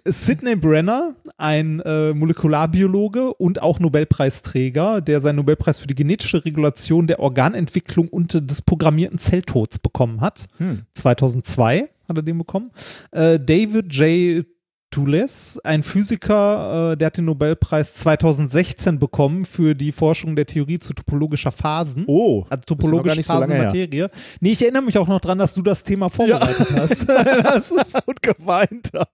Sidney 0.06 0.54
Brenner, 0.56 1.14
ein 1.38 1.80
äh, 1.80 2.12
Molekularbiologe 2.14 3.34
und 3.34 3.62
auch 3.62 3.80
Nobelpreisträger, 3.80 5.00
der 5.00 5.20
seinen 5.20 5.36
Nobelpreis 5.36 5.78
für 5.80 5.86
die 5.86 5.94
genetische 5.94 6.44
Regulation 6.44 7.06
der 7.06 7.20
Organentwicklung 7.20 8.08
und 8.08 8.48
des 8.48 8.62
programmierten 8.62 9.18
Zelltods 9.18 9.78
bekommen 9.78 10.20
hat. 10.20 10.46
Hm. 10.58 10.82
2002 10.94 11.88
hat 12.08 12.16
er 12.16 12.22
den 12.22 12.38
bekommen. 12.38 12.70
Äh, 13.12 13.38
David 13.40 13.92
J. 13.92 14.44
Toules, 14.92 15.58
ein 15.64 15.82
Physiker, 15.82 16.92
äh, 16.92 16.96
der 16.96 17.06
hat 17.06 17.16
den 17.16 17.24
Nobelpreis 17.24 17.94
2016 17.94 18.98
bekommen 18.98 19.44
für 19.44 19.74
die 19.74 19.90
Forschung 19.90 20.36
der 20.36 20.46
Theorie 20.46 20.78
zu 20.78 20.92
topologischer 20.92 21.50
Phasen. 21.50 22.04
Oh, 22.06 22.44
Also 22.48 22.62
topologische 22.66 23.22
so. 23.22 23.32
Phasenmaterie. 23.32 24.06
Nee, 24.40 24.52
ich 24.52 24.62
erinnere 24.62 24.82
mich 24.82 24.96
auch 24.98 25.08
noch 25.08 25.20
dran, 25.20 25.38
dass 25.38 25.54
du 25.54 25.62
das 25.62 25.82
Thema 25.82 26.08
vorbereitet 26.10 26.68
hast. 26.76 27.08
das 27.08 27.70
ist, 27.70 27.98
und 28.06 28.22
geweint 28.22 28.90
habe. 28.94 29.08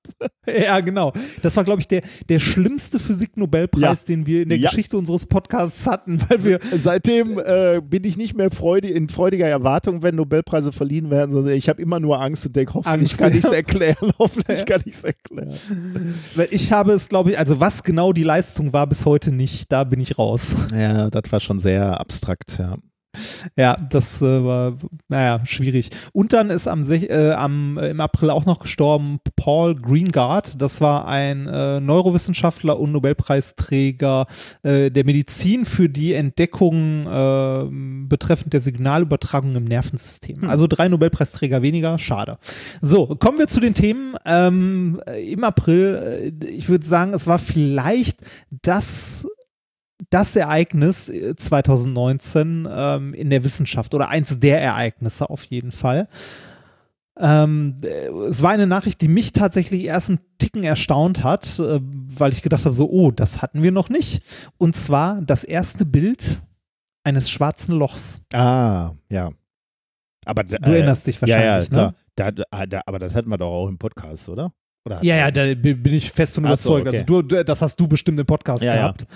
ja, 0.47 0.81
genau. 0.81 1.13
Das 1.43 1.57
war, 1.57 1.65
glaube 1.65 1.81
ich, 1.81 1.89
der, 1.89 2.03
der 2.29 2.39
schlimmste 2.39 2.99
Physik-Nobelpreis, 2.99 4.05
den 4.05 4.27
wir 4.27 4.43
in 4.43 4.49
der 4.51 4.59
Ja. 4.59 4.69
Geschichte 4.69 4.99
unseres 4.99 5.27
Podcasts 5.27 5.87
hatten, 5.87 6.21
weil 6.29 6.45
wir 6.45 6.59
Seitdem 6.77 7.39
äh, 7.39 7.81
bin 7.81 8.05
ich 8.05 8.17
nicht 8.17 8.37
mehr 8.37 8.51
freudig, 8.51 8.95
in 8.95 9.09
freudiger 9.09 9.47
Erwartung, 9.47 10.03
wenn 10.03 10.17
Nobelpreise 10.17 10.73
verliehen 10.73 11.11
werden, 11.11 11.31
sondern 11.33 11.55
ich 11.55 11.69
habe 11.69 11.81
immer 11.81 12.01
nur 12.01 12.21
Angst 12.21 12.47
und 12.47 12.57
denke, 12.57 12.75
hoffentlich 12.75 13.13
Angst, 13.13 13.19
kann 13.19 13.33
ja. 13.33 13.39
ich 13.39 13.45
es 13.45 13.53
erklären, 13.53 14.13
hoffentlich 14.19 14.65
kann 14.67 14.83
ich 14.85 14.95
es 14.95 15.05
erklären. 15.05 15.55
Weil 16.35 16.49
ich 16.51 16.73
habe 16.73 16.93
es, 16.93 17.09
glaube 17.09 17.33
ich, 17.33 17.39
also 17.39 17.61
was 17.61 17.83
genau 17.83 18.13
die 18.13 18.23
Leistung 18.23 18.73
war 18.73 18.87
bis 18.87 19.05
heute 19.05 19.33
nicht, 19.33 19.71
da 19.73 19.85
bin 19.85 20.01
ich 20.01 20.19
raus. 20.19 20.57
Ja, 20.73 21.11
das 21.11 21.31
war 21.31 21.41
schon 21.41 21.59
sehr 21.59 22.01
abstrakt, 22.01 22.59
ja. 22.59 22.77
Ja, 23.57 23.77
das 23.77 24.23
äh, 24.23 24.45
war, 24.45 24.75
naja, 25.09 25.45
schwierig. 25.45 25.91
Und 26.13 26.33
dann 26.33 26.51
ist 26.51 26.69
am, 26.69 26.91
äh, 26.91 27.33
am 27.33 27.79
äh, 27.79 27.91
im 27.91 28.01
April 28.01 28.31
auch 28.31 28.47
noch 28.47 28.59
gestorben 28.61 29.19
Paul 29.37 29.75
Greengard. 29.75 30.61
Das 30.61 30.81
war 30.81 31.09
ein 31.09 31.47
äh, 31.47 31.81
Neurowissenschaftler 31.81 32.79
und 32.79 32.93
Nobelpreisträger 32.93 34.27
äh, 34.63 34.91
der 34.91 35.05
Medizin 35.05 35.65
für 35.65 35.89
die 35.89 36.13
Entdeckung 36.13 37.07
äh, 37.07 38.07
betreffend 38.09 38.53
der 38.53 38.61
Signalübertragung 38.61 39.57
im 39.57 39.65
Nervensystem. 39.65 40.49
Also 40.49 40.67
drei 40.67 40.89
Nobelpreisträger 40.89 41.63
weniger, 41.63 41.99
schade. 41.99 42.39
So, 42.81 43.07
kommen 43.07 43.39
wir 43.39 43.49
zu 43.49 43.61
den 43.61 43.75
Themen. 43.75 44.15
Ähm, 44.25 45.01
äh, 45.07 45.33
Im 45.33 45.45
April, 45.45 46.33
äh, 46.43 46.47
ich 46.47 46.69
würde 46.69 46.87
sagen, 46.87 47.15
es 47.15 47.27
war 47.27 47.39
vielleicht 47.39 48.21
das 48.51 49.27
das 50.11 50.37
Ereignis 50.37 51.09
äh, 51.09 51.35
2019 51.37 52.69
ähm, 52.71 53.15
in 53.15 53.31
der 53.31 53.45
Wissenschaft 53.45 53.95
oder 53.95 54.09
eins 54.09 54.39
der 54.41 54.61
Ereignisse 54.61 55.29
auf 55.31 55.45
jeden 55.45 55.73
Fall. 55.73 56.07
Ähm, 57.21 57.77
äh, 57.83 58.09
es 58.29 58.43
war 58.43 58.51
eine 58.53 58.67
Nachricht, 58.67 59.01
die 59.01 59.09
mich 59.09 59.33
tatsächlich 59.33 59.85
erst 59.85 60.11
einen 60.11 60.21
Ticken 60.39 60.63
erstaunt 60.63 61.25
hat, 61.25 61.59
äh, 61.59 61.81
weil 61.83 62.33
ich 62.33 62.43
gedacht 62.43 62.65
habe, 62.65 62.75
so, 62.75 62.89
oh, 62.89 63.11
das 63.11 63.43
hatten 63.43 63.63
wir 63.63 63.73
noch 63.73 63.89
nicht. 63.89 64.23
Und 64.57 64.77
zwar 64.77 65.21
das 65.23 65.43
erste 65.45 65.85
Bild 65.85 66.39
eines 67.03 67.29
schwarzen 67.31 67.75
Lochs. 67.75 68.21
Ah, 68.33 68.93
ja. 69.11 69.31
Aber 70.27 70.45
Du 70.45 70.57
erinnerst 70.57 71.07
dich 71.07 71.21
ja, 71.23 71.27
ja, 71.27 71.37
wahrscheinlich, 71.37 71.71
klar. 71.71 71.87
ne? 71.87 71.95
Da, 72.15 72.31
da, 72.31 72.67
da, 72.67 72.81
aber 72.87 72.99
das 72.99 73.15
hatten 73.15 73.31
wir 73.31 73.39
doch 73.39 73.51
auch 73.51 73.69
im 73.69 73.79
Podcast, 73.79 74.29
oder? 74.29 74.53
Oder 74.89 75.05
Ja, 75.05 75.17
ja, 75.17 75.31
da 75.31 75.55
bi- 75.55 75.75
bin 75.75 75.95
ich 75.95 76.11
fest 76.11 76.35
von 76.35 76.45
Ach 76.47 76.57
so, 76.57 76.79
überzeugt. 76.79 76.89
okay. 76.89 76.97
Also 77.09 77.23
du, 77.23 77.37
du, 77.37 77.45
das 77.45 77.63
hast 77.63 77.79
du 77.79 77.87
bestimmt 77.89 78.19
im 78.19 78.27
Podcast 78.27 78.63
Ja, 78.63 78.75
ja. 78.75 78.81
gehabt 78.83 79.07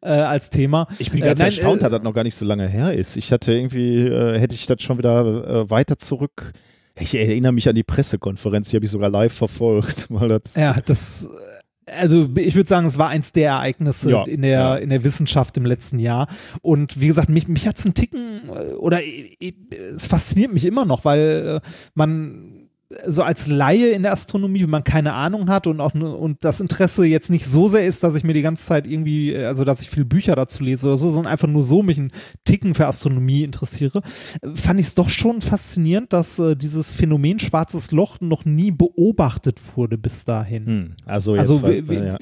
Äh, 0.00 0.08
als 0.08 0.50
Thema. 0.50 0.86
Ich 0.98 1.10
bin 1.10 1.22
Äh, 1.22 1.26
ganz 1.26 1.40
nein, 1.40 1.46
erstaunt, 1.48 1.78
äh, 1.78 1.82
dass 1.82 1.90
das 1.90 2.02
noch 2.02 2.14
gar 2.14 2.22
nicht 2.24 2.34
so 2.34 2.44
lange 2.44 2.68
her 2.68 2.92
ist. 2.92 3.16
Ich 3.16 3.32
hatte 3.32 3.52
irgendwie, 3.52 4.06
äh, 4.06 4.38
hätte 4.38 4.54
ich 4.54 4.66
das 4.66 4.82
schon 4.82 4.98
wieder 4.98 5.24
äh, 5.64 5.70
weiter 5.70 5.98
zurück. 5.98 6.52
Ich 6.98 7.14
erinnere 7.14 7.52
mich 7.52 7.68
an 7.68 7.74
die 7.74 7.82
Pressekonferenz, 7.84 8.68
die 8.70 8.76
habe 8.76 8.84
ich 8.84 8.90
sogar 8.90 9.08
live 9.10 9.32
verfolgt. 9.32 10.06
Weil 10.10 10.28
das, 10.28 10.54
Ja, 10.56 10.76
das, 10.84 11.28
also 11.86 12.28
ich 12.36 12.54
würde 12.54 12.68
sagen, 12.68 12.86
es 12.86 12.96
war 12.98 13.08
eins 13.08 13.32
der 13.32 13.50
Ereignisse 13.50 14.10
Ja, 14.10 14.24
in, 14.24 14.42
der, 14.42 14.50
ja. 14.50 14.76
in 14.76 14.90
der 14.90 15.02
Wissenschaft 15.02 15.56
im 15.56 15.64
letzten 15.66 15.98
Jahr. 15.98 16.28
Und 16.60 17.00
wie 17.00 17.06
gesagt, 17.08 17.28
mich, 17.28 17.48
mich 17.48 17.66
hat 17.66 17.78
es 17.78 17.84
einen 17.84 17.94
Ticken, 17.94 18.42
äh, 18.48 18.72
oder 18.74 19.02
äh, 19.02 19.32
äh, 19.40 19.52
es 19.96 20.06
fasziniert 20.06 20.52
mich 20.52 20.64
immer 20.64 20.84
noch, 20.84 21.04
weil 21.04 21.60
äh, 21.62 21.68
man 21.94 22.61
so 23.06 23.22
als 23.22 23.46
Laie 23.46 23.90
in 23.90 24.02
der 24.02 24.12
Astronomie, 24.12 24.62
wenn 24.62 24.70
man 24.70 24.84
keine 24.84 25.12
Ahnung 25.14 25.48
hat 25.48 25.66
und 25.66 25.80
auch 25.80 25.94
und 25.94 26.44
das 26.44 26.60
Interesse 26.60 27.04
jetzt 27.04 27.30
nicht 27.30 27.46
so 27.46 27.68
sehr 27.68 27.86
ist, 27.86 28.02
dass 28.02 28.14
ich 28.14 28.24
mir 28.24 28.34
die 28.34 28.42
ganze 28.42 28.64
Zeit 28.64 28.86
irgendwie, 28.86 29.32
äh, 29.32 29.44
also 29.46 29.64
dass 29.64 29.80
ich 29.82 29.90
viele 29.90 30.04
Bücher 30.04 30.34
dazu 30.36 30.62
lese 30.62 30.86
oder 30.86 30.96
so, 30.96 31.10
sondern 31.10 31.32
einfach 31.32 31.48
nur 31.48 31.62
so 31.62 31.82
mich 31.82 31.98
einen 31.98 32.12
Ticken 32.44 32.74
für 32.74 32.86
Astronomie 32.86 33.42
interessiere, 33.42 34.00
äh, 34.42 34.48
fand 34.54 34.80
ich 34.80 34.86
es 34.86 34.94
doch 34.94 35.08
schon 35.08 35.40
faszinierend, 35.40 36.12
dass 36.12 36.38
äh, 36.38 36.56
dieses 36.56 36.92
Phänomen 36.92 37.38
schwarzes 37.38 37.92
Loch 37.92 38.20
noch 38.20 38.44
nie 38.44 38.70
beobachtet 38.70 39.60
wurde 39.76 39.98
bis 39.98 40.24
dahin. 40.24 40.66
hm, 40.66 40.96
also 41.06 41.36
jetzt 41.36 41.50
Also, 41.50 41.62
weiß, 41.62 41.82
ja. 41.88 42.18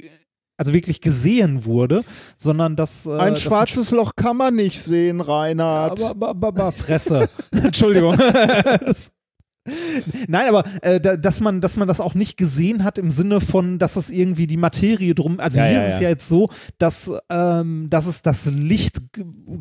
also 0.56 0.72
wirklich 0.72 1.00
gesehen 1.00 1.64
wurde, 1.64 2.04
sondern 2.36 2.76
dass 2.76 3.06
äh, 3.06 3.12
Ein 3.12 3.34
dass 3.34 3.42
schwarzes 3.42 3.90
Loch 3.90 4.16
kann 4.16 4.36
man 4.36 4.54
nicht 4.56 4.82
sehen, 4.82 5.20
Reinhard. 5.20 5.92
aber, 5.92 6.10
aber, 6.10 6.28
aber, 6.28 6.48
aber 6.48 6.72
Fresse. 6.72 7.28
Entschuldigung. 7.52 8.16
das, 8.16 9.12
Nein, 10.28 10.48
aber 10.48 10.64
äh, 10.82 11.00
da, 11.00 11.16
dass 11.16 11.40
man, 11.40 11.60
dass 11.60 11.76
man 11.76 11.88
das 11.88 12.00
auch 12.00 12.14
nicht 12.14 12.36
gesehen 12.36 12.84
hat 12.84 12.98
im 12.98 13.10
Sinne 13.10 13.40
von, 13.40 13.78
dass 13.78 13.96
es 13.96 14.10
irgendwie 14.10 14.46
die 14.46 14.56
Materie 14.56 15.14
drum. 15.14 15.40
Also 15.40 15.58
Ja, 15.58 15.66
hier 15.66 15.74
ja, 15.74 15.80
ist 15.80 15.86
es 15.86 15.94
ja. 15.96 16.02
ja 16.02 16.08
jetzt 16.10 16.28
so, 16.28 16.50
dass, 16.78 17.12
ähm, 17.28 17.88
dass 17.90 18.06
es 18.06 18.22
das 18.22 18.46
Licht, 18.46 19.00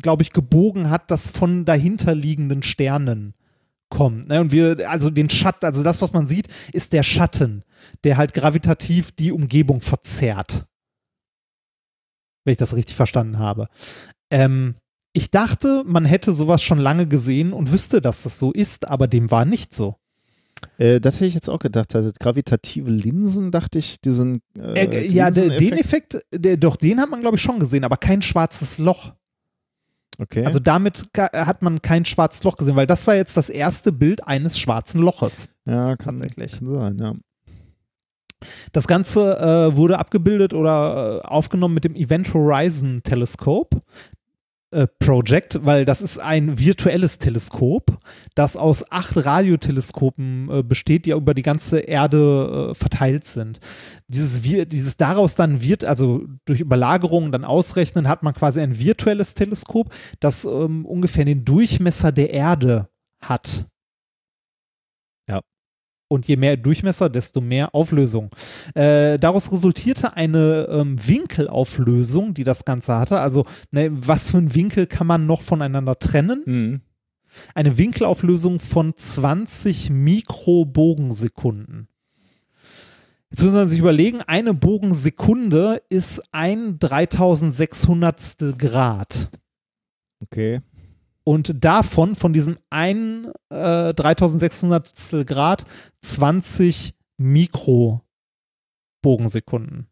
glaube 0.02 0.22
ich, 0.22 0.32
gebogen 0.32 0.90
hat, 0.90 1.10
das 1.10 1.28
von 1.30 1.64
dahinterliegenden 1.64 2.62
Sternen 2.62 3.34
kommt. 3.90 4.28
Ne? 4.28 4.40
Und 4.40 4.52
wir, 4.52 4.88
also 4.88 5.10
den 5.10 5.28
Schatten, 5.28 5.66
also 5.66 5.82
das, 5.82 6.00
was 6.00 6.12
man 6.12 6.26
sieht, 6.26 6.48
ist 6.72 6.92
der 6.92 7.02
Schatten, 7.02 7.64
der 8.04 8.16
halt 8.16 8.32
gravitativ 8.32 9.12
die 9.12 9.32
Umgebung 9.32 9.82
verzerrt. 9.82 10.64
Wenn 12.44 12.52
ich 12.52 12.58
das 12.58 12.74
richtig 12.74 12.96
verstanden 12.96 13.38
habe. 13.38 13.68
Ähm, 14.30 14.76
ich 15.12 15.30
dachte, 15.30 15.82
man 15.84 16.04
hätte 16.04 16.32
sowas 16.32 16.62
schon 16.62 16.78
lange 16.78 17.06
gesehen 17.06 17.52
und 17.52 17.72
wüsste, 17.72 18.00
dass 18.00 18.22
das 18.22 18.38
so 18.38 18.52
ist, 18.52 18.88
aber 18.88 19.08
dem 19.08 19.30
war 19.30 19.44
nicht 19.44 19.74
so. 19.74 19.96
Äh, 20.80 20.98
das 20.98 21.16
hätte 21.16 21.26
ich 21.26 21.34
jetzt 21.34 21.50
auch 21.50 21.58
gedacht. 21.58 21.94
Also 21.94 22.10
gravitative 22.18 22.90
Linsen, 22.90 23.50
dachte 23.50 23.78
ich, 23.78 24.00
diesen. 24.00 24.40
Äh, 24.58 24.86
Äh, 24.86 25.06
ja, 25.08 25.30
de, 25.30 25.56
den. 25.58 25.74
Effekt, 25.74 26.18
der, 26.32 26.56
doch, 26.56 26.76
den 26.76 27.00
hat 27.00 27.10
man, 27.10 27.20
glaube 27.20 27.36
ich, 27.36 27.42
schon 27.42 27.58
gesehen, 27.58 27.84
aber 27.84 27.96
kein 27.96 28.22
schwarzes 28.22 28.78
Loch. 28.78 29.12
Okay. 30.18 30.44
Also 30.44 30.58
damit 30.58 31.08
hat 31.14 31.62
man 31.62 31.80
kein 31.80 32.04
schwarzes 32.04 32.42
Loch 32.44 32.56
gesehen, 32.56 32.76
weil 32.76 32.86
das 32.86 33.06
war 33.06 33.14
jetzt 33.14 33.36
das 33.36 33.48
erste 33.48 33.92
Bild 33.92 34.26
eines 34.26 34.58
schwarzen 34.58 35.00
Loches. 35.00 35.48
ja, 35.66 35.96
kann, 35.96 36.18
tatsächlich. 36.18 36.58
Kann 36.58 36.68
sein, 36.68 36.98
ja. 36.98 37.14
Das 38.72 38.86
Ganze 38.86 39.38
äh, 39.38 39.76
wurde 39.76 39.98
abgebildet 39.98 40.54
oder 40.54 41.20
äh, 41.22 41.26
aufgenommen 41.26 41.74
mit 41.74 41.84
dem 41.84 41.94
Event 41.94 42.32
Horizon 42.32 43.02
Teleskop. 43.02 43.82
Äh, 44.72 44.86
Project, 44.98 45.64
weil 45.64 45.84
das 45.84 46.00
ist 46.00 46.18
ein 46.18 46.58
virtuelles 46.58 47.18
Teleskop, 47.18 47.98
das 48.34 48.56
aus 48.56 48.90
acht 48.90 49.24
Radioteleskopen 49.24 50.48
äh, 50.50 50.62
besteht, 50.62 51.06
die 51.06 51.10
über 51.10 51.34
die 51.34 51.42
ganze 51.42 51.80
Erde 51.80 52.70
äh, 52.70 52.74
verteilt 52.74 53.24
sind. 53.24 53.60
Dieses, 54.08 54.42
dieses 54.42 54.96
daraus 54.96 55.34
dann 55.34 55.60
wird, 55.60 55.84
also 55.84 56.24
durch 56.44 56.60
Überlagerungen 56.60 57.32
dann 57.32 57.44
ausrechnen, 57.44 58.08
hat 58.08 58.22
man 58.22 58.34
quasi 58.34 58.60
ein 58.60 58.78
virtuelles 58.78 59.34
Teleskop, 59.34 59.92
das 60.20 60.44
ähm, 60.44 60.84
ungefähr 60.86 61.24
den 61.24 61.44
Durchmesser 61.44 62.12
der 62.12 62.30
Erde 62.30 62.88
hat. 63.20 63.69
Und 66.12 66.26
je 66.26 66.34
mehr 66.36 66.56
Durchmesser, 66.56 67.08
desto 67.08 67.40
mehr 67.40 67.72
Auflösung. 67.72 68.30
Äh, 68.74 69.16
daraus 69.20 69.52
resultierte 69.52 70.16
eine 70.16 70.66
ähm, 70.68 70.98
Winkelauflösung, 71.06 72.34
die 72.34 72.42
das 72.42 72.64
Ganze 72.64 72.96
hatte. 72.96 73.20
Also, 73.20 73.46
ne, 73.70 73.90
was 73.92 74.32
für 74.32 74.38
einen 74.38 74.52
Winkel 74.56 74.88
kann 74.88 75.06
man 75.06 75.26
noch 75.26 75.40
voneinander 75.40 75.96
trennen? 76.00 76.42
Mhm. 76.44 76.80
Eine 77.54 77.78
Winkelauflösung 77.78 78.58
von 78.58 78.96
20 78.96 79.90
Mikrobogensekunden. 79.90 81.86
Jetzt 83.30 83.44
muss 83.44 83.52
man 83.52 83.68
sich 83.68 83.78
überlegen, 83.78 84.20
eine 84.22 84.52
Bogensekunde 84.52 85.80
ist 85.90 86.20
ein 86.32 86.80
3600 86.80 88.58
Grad. 88.58 89.28
Okay. 90.20 90.60
Und 91.24 91.64
davon, 91.64 92.14
von 92.16 92.32
diesem 92.32 92.56
einen 92.70 93.30
äh, 93.50 93.92
3600 93.94 95.26
Grad, 95.26 95.66
20 96.00 96.94
Mikrobogensekunden. 97.18 99.89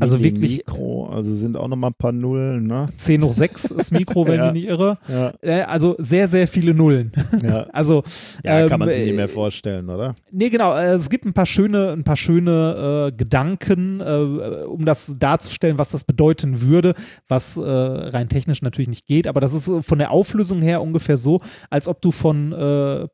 Also 0.00 0.20
wirklich- 0.22 0.58
Mikro, 0.66 1.06
also 1.06 1.32
sind 1.34 1.56
auch 1.56 1.68
nochmal 1.68 1.90
ein 1.90 1.94
paar 1.96 2.10
Nullen, 2.10 2.66
ne? 2.66 2.88
10 2.96 3.22
hoch 3.22 3.32
6 3.32 3.66
ist 3.66 3.92
Mikro, 3.92 4.26
wenn 4.26 4.34
Ja. 4.38 4.46
ich 4.48 4.52
mich 4.54 4.62
nicht 4.64 4.70
irre. 4.70 4.98
Ja, 5.08 5.32
Äh, 5.42 5.62
also 5.62 5.94
sehr, 5.98 6.26
sehr 6.26 6.48
viele 6.48 6.74
Nullen. 6.74 7.12
ja. 7.42 7.66
Also, 7.72 8.02
ja 8.42 8.68
kann 8.68 8.80
man 8.80 8.88
ähm, 8.88 8.94
sich 8.94 9.04
nicht 9.04 9.14
mehr 9.16 9.26
äh, 9.26 9.28
vorstellen, 9.28 9.88
oder? 9.88 10.14
Nee, 10.32 10.48
genau. 10.48 10.74
äh, 10.76 10.94
Es 10.94 11.08
gibt 11.08 11.24
ein 11.24 11.32
paar 11.34 11.46
schöne, 11.46 11.92
ein 11.92 12.02
paar 12.02 12.16
schöne 12.16 13.10
äh, 13.12 13.16
Gedanken, 13.16 14.00
äh, 14.00 14.64
um 14.66 14.84
das 14.84 15.14
darzustellen, 15.18 15.78
was 15.78 15.90
das 15.90 16.02
bedeuten 16.04 16.60
würde, 16.62 16.94
was 17.28 17.56
äh, 17.56 17.60
rein 17.62 18.28
technisch 18.28 18.62
natürlich 18.62 18.88
nicht 18.88 19.06
geht. 19.06 19.26
Aber 19.28 19.40
das 19.40 19.54
ist 19.54 19.70
von 19.86 19.98
der 19.98 20.10
Auflösung 20.10 20.62
her 20.62 20.82
ungefähr 20.82 21.16
so, 21.16 21.40
als 21.70 21.86
ob 21.86 22.00
du 22.02 22.10
von 22.10 22.50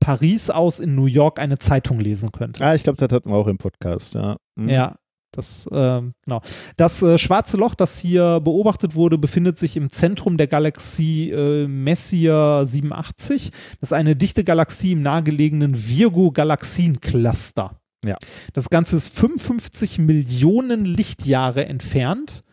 Paris 0.00 0.48
aus 0.50 0.80
in 0.80 0.94
New 0.94 1.06
York 1.06 1.38
eine 1.38 1.58
Zeitung 1.58 2.00
lesen 2.00 2.32
könntest. 2.32 2.62
Ah, 2.62 2.74
ich 2.74 2.82
glaube, 2.82 2.96
das 2.96 3.14
hatten 3.14 3.28
wir 3.30 3.36
auch 3.36 3.46
im 3.46 3.58
Podcast, 3.58 4.14
ja. 4.14 4.36
Mhm. 4.56 4.68
Ja. 4.68 4.96
Das, 5.32 5.68
ähm, 5.72 6.12
genau. 6.24 6.40
Das 6.76 7.02
äh, 7.02 7.18
schwarze 7.18 7.56
Loch, 7.56 7.74
das 7.74 7.98
hier 7.98 8.40
beobachtet 8.40 8.94
wurde, 8.94 9.16
befindet 9.18 9.58
sich 9.58 9.76
im 9.76 9.90
Zentrum 9.90 10.36
der 10.36 10.46
Galaxie 10.46 11.30
äh, 11.30 11.66
Messier 11.66 12.62
87. 12.64 13.50
Das 13.80 13.88
ist 13.88 13.92
eine 13.94 14.14
dichte 14.14 14.44
Galaxie 14.44 14.92
im 14.92 15.02
nahegelegenen 15.02 15.88
Virgo-Galaxiencluster. 15.88 17.78
Ja. 18.04 18.16
Das 18.52 18.68
Ganze 18.68 18.96
ist 18.96 19.08
55 19.16 19.98
Millionen 19.98 20.84
Lichtjahre 20.84 21.66
entfernt 21.66 22.44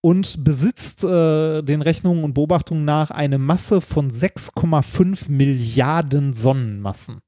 und 0.00 0.44
besitzt 0.44 1.02
äh, 1.02 1.62
den 1.62 1.82
Rechnungen 1.82 2.24
und 2.24 2.34
Beobachtungen 2.34 2.84
nach 2.84 3.10
eine 3.10 3.38
Masse 3.38 3.80
von 3.80 4.10
6,5 4.10 5.30
Milliarden 5.30 6.34
Sonnenmassen. 6.34 7.18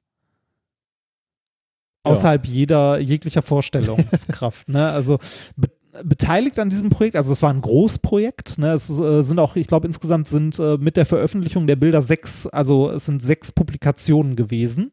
Ja. 2.05 2.13
Außerhalb 2.13 2.47
jeder, 2.47 2.99
jeglicher 2.99 3.43
Vorstellungskraft. 3.43 4.69
ne? 4.69 4.91
Also 4.91 5.19
be 5.57 5.69
beteiligt 6.05 6.59
an 6.61 6.71
diesem 6.71 6.89
Projekt, 6.89 7.17
also 7.17 7.33
es 7.33 7.43
war 7.43 7.51
ein 7.51 7.61
Großprojekt, 7.61 8.59
ne? 8.59 8.73
es 8.75 8.89
äh, 8.89 9.23
sind 9.23 9.41
auch, 9.41 9.57
ich 9.57 9.67
glaube 9.67 9.89
insgesamt 9.89 10.29
sind 10.29 10.57
äh, 10.61 10.77
mit 10.79 10.97
der 10.97 11.05
Veröffentlichung 11.05 11.67
der 11.67 11.75
Bilder 11.75 12.01
sechs, 12.01 12.47
also 12.47 12.93
es 12.93 13.07
sind 13.07 13.21
sechs 13.21 13.51
Publikationen 13.51 14.37
gewesen 14.37 14.93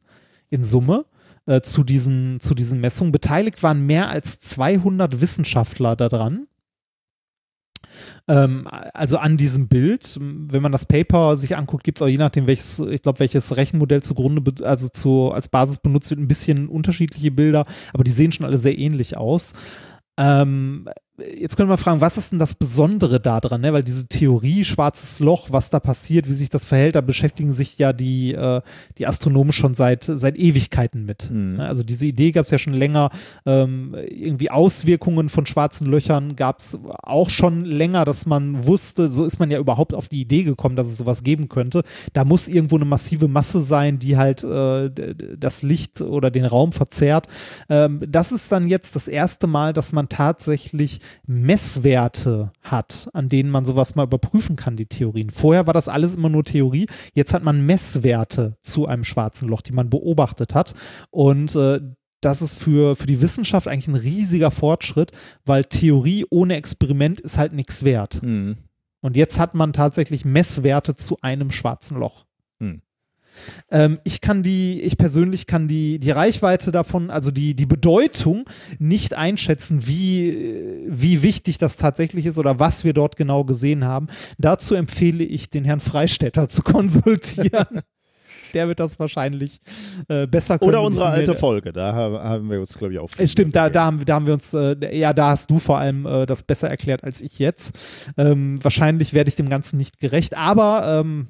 in 0.50 0.64
Summe 0.64 1.06
äh, 1.46 1.62
zu, 1.62 1.84
diesen, 1.84 2.40
zu 2.40 2.56
diesen 2.56 2.82
Messungen. 2.82 3.12
Beteiligt 3.12 3.62
waren 3.62 3.86
mehr 3.86 4.10
als 4.10 4.40
200 4.40 5.22
Wissenschaftler 5.22 5.96
daran. 5.96 6.47
Ähm, 8.28 8.68
also 8.94 9.18
an 9.18 9.38
diesem 9.38 9.68
Bild, 9.68 10.18
wenn 10.20 10.62
man 10.62 10.72
das 10.72 10.86
Paper 10.86 11.38
sich 11.38 11.58
anguckt, 11.58 11.84
gibt 11.84 12.00
es 12.00 12.02
auch 12.02 12.08
je 12.08 12.18
nachdem, 12.18 12.48
welches, 12.48 12.80
ich 12.80 13.02
glaube, 13.02 13.20
welches 13.20 13.56
Rechenmodell 13.56 14.04
zugrunde, 14.04 14.66
also 14.66 14.90
zu, 14.90 15.32
als 15.32 15.48
Basis 15.48 15.78
benutzt 15.78 16.10
wird, 16.10 16.20
ein 16.20 16.28
bisschen 16.28 16.68
unterschiedliche 16.68 17.32
Bilder, 17.32 17.66
aber 17.94 18.04
die 18.04 18.12
sehen 18.12 18.32
schon 18.32 18.46
alle 18.46 18.60
sehr 18.60 18.78
ähnlich 18.78 19.18
aus. 19.18 19.54
Ähm, 20.18 20.90
jetzt 21.18 21.58
können 21.58 21.70
wir 21.70 21.78
fragen, 21.78 22.02
was 22.02 22.18
ist 22.18 22.32
denn 22.32 22.40
das 22.40 22.54
Besondere 22.54 23.20
daran? 23.20 23.62
Ne? 23.62 23.74
Weil 23.74 23.84
diese 23.84 24.08
Theorie, 24.08 24.64
schwarzes 24.64 25.20
Loch, 25.20 25.48
was 25.52 25.70
da 25.70 25.80
passiert, 25.80 26.30
wie 26.30 26.34
sich 26.34 26.50
das 26.50 26.66
verhält, 26.66 26.96
da 26.96 27.02
beschäftigen 27.02 27.54
sich 27.54 27.78
ja 27.78 27.92
die, 27.94 28.34
äh, 28.34 28.62
die 28.98 29.08
Astronomen 29.08 29.52
schon 29.52 29.74
seit, 29.74 30.04
seit 30.04 30.38
Ewigkeiten 30.38 31.06
mit. 31.06 31.30
Mhm. 31.32 31.56
Ne? 31.56 31.68
Also 31.68 31.84
diese 31.84 32.06
Idee 32.06 32.32
gab 32.32 32.44
es 32.44 32.52
ja 32.52 32.60
schon 32.60 32.74
länger. 32.74 33.10
Ähm, 33.46 33.96
irgendwie 34.10 34.52
Auswirkungen 34.52 35.30
von 35.30 35.46
schwarzen 35.46 35.88
Löchern 35.88 36.36
gab 36.36 36.60
es 36.60 36.78
auch 37.02 37.30
schon 37.30 37.66
länger, 37.66 38.06
dass 38.06 38.26
man 38.26 38.68
wusste, 38.68 39.10
so 39.10 39.26
ist 39.26 39.40
man 39.40 39.50
ja 39.50 39.60
überhaupt 39.60 39.94
auf 39.94 40.10
die 40.10 40.22
Idee 40.22 40.44
gekommen, 40.44 40.76
dass 40.76 40.88
es 40.88 40.98
sowas 40.98 41.24
geben 41.24 41.50
könnte. 41.50 41.84
Da 42.14 42.26
muss 42.26 42.48
irgendwo 42.48 42.76
eine 42.76 42.86
massive 42.86 43.28
Masse 43.28 43.62
sein, 43.62 43.98
die 43.98 44.18
halt 44.18 44.44
äh, 44.44 44.92
das 45.38 45.64
Licht 45.64 46.02
oder 46.02 46.30
den 46.30 46.46
Raum 46.46 46.74
verzerrt. 46.74 47.28
Ähm, 47.70 48.02
das 48.08 48.32
ist 48.32 48.52
dann 48.52 48.68
jetzt 48.68 48.96
das 48.96 49.08
erste 49.08 49.48
Mal, 49.48 49.74
dass 49.74 49.94
man 49.94 50.10
tatsächlich 50.10 51.00
Messwerte 51.26 52.52
hat, 52.62 53.10
an 53.14 53.30
denen 53.30 53.50
man 53.50 53.66
sowas 53.66 53.96
mal 53.96 54.04
überprüfen 54.04 54.56
kann, 54.56 54.78
die 54.78 54.86
Theorien. 54.86 55.30
Vorher 55.30 55.68
war 55.68 55.74
das 55.74 55.90
alles 55.90 56.16
immer 56.16 56.30
nur 56.30 56.44
Theorie. 56.44 56.88
Jetzt 57.14 57.34
hat 57.34 57.44
man 57.44 57.66
Messwerte 57.66 58.58
zu 58.62 58.88
einem 58.88 59.04
schwarzen 59.04 59.48
Loch, 59.48 59.62
die 59.62 59.74
man 59.74 59.90
beobachtet 59.90 60.54
hat. 60.54 60.74
Und 61.10 61.56
äh, 61.56 61.80
das 62.22 62.42
ist 62.42 62.58
für, 62.58 62.96
für 62.96 63.08
die 63.08 63.22
Wissenschaft 63.22 63.68
eigentlich 63.68 63.88
ein 63.88 63.96
riesiger 63.96 64.52
Fortschritt, 64.52 65.12
weil 65.46 65.64
Theorie 65.66 66.26
ohne 66.30 66.56
Experiment 66.56 67.20
ist 67.20 67.38
halt 67.38 67.54
nichts 67.54 67.84
wert. 67.84 68.22
Mhm. 68.24 68.58
Und 69.02 69.16
jetzt 69.16 69.40
hat 69.40 69.54
man 69.54 69.74
tatsächlich 69.74 70.26
Messwerte 70.26 70.96
zu 70.96 71.18
einem 71.22 71.52
schwarzen 71.52 71.98
Loch. 71.98 72.27
Hm. 73.70 73.80
Ähm, 73.80 74.00
ich 74.04 74.22
kann 74.22 74.44
die, 74.44 74.82
ich 74.82 74.98
persönlich 74.98 75.46
kann 75.48 75.68
die, 75.68 76.00
die 76.00 76.12
Reichweite 76.12 76.72
davon, 76.72 77.10
also 77.10 77.32
die, 77.32 77.56
die 77.56 77.66
Bedeutung 77.66 78.46
nicht 78.80 79.14
einschätzen, 79.16 79.88
wie, 79.88 80.86
wie 80.88 81.24
wichtig 81.24 81.58
das 81.58 81.78
tatsächlich 81.78 82.26
ist 82.26 82.38
oder 82.38 82.60
was 82.60 82.84
wir 82.84 82.94
dort 82.94 83.16
genau 83.16 83.44
gesehen 83.44 83.86
haben. 83.86 84.08
Dazu 84.38 84.76
empfehle 84.76 85.24
ich 85.24 85.50
den 85.50 85.66
Herrn 85.66 85.80
Freistetter 85.80 86.48
zu 86.50 86.62
konsultieren. 86.64 87.82
Der 88.54 88.70
wird 88.70 88.80
das 88.80 88.98
wahrscheinlich 88.98 89.60
äh, 90.08 90.26
besser 90.26 90.58
können. 90.58 90.70
Oder 90.70 90.82
unsere 90.82 91.08
alte 91.08 91.36
Folge, 91.36 91.74
da 91.74 91.94
ha- 91.94 92.24
haben 92.24 92.50
wir 92.50 92.60
uns, 92.62 92.78
glaube 92.78 92.94
ich, 92.94 93.00
auch. 93.00 93.10
äh, 93.18 93.28
Stimmt, 93.28 93.54
da, 93.56 93.70
da, 93.70 93.84
haben, 93.86 94.06
da 94.06 94.16
haben 94.16 94.26
wir 94.26 94.34
uns, 94.34 94.54
äh, 94.54 94.98
ja, 94.98 95.12
da 95.12 95.32
hast 95.32 95.52
du 95.52 95.60
vor 95.60 95.80
allem 95.80 96.06
äh, 96.06 96.26
das 96.26 96.44
besser 96.44 96.70
erklärt 96.70 97.04
als 97.04 97.20
ich 97.20 97.40
jetzt. 97.40 97.78
Ähm, 98.18 98.64
wahrscheinlich 98.64 99.14
werde 99.14 99.28
ich 99.28 99.36
dem 99.36 99.50
Ganzen 99.50 99.76
nicht 99.78 100.00
gerecht, 100.00 100.38
aber 100.38 101.02
ähm, 101.02 101.28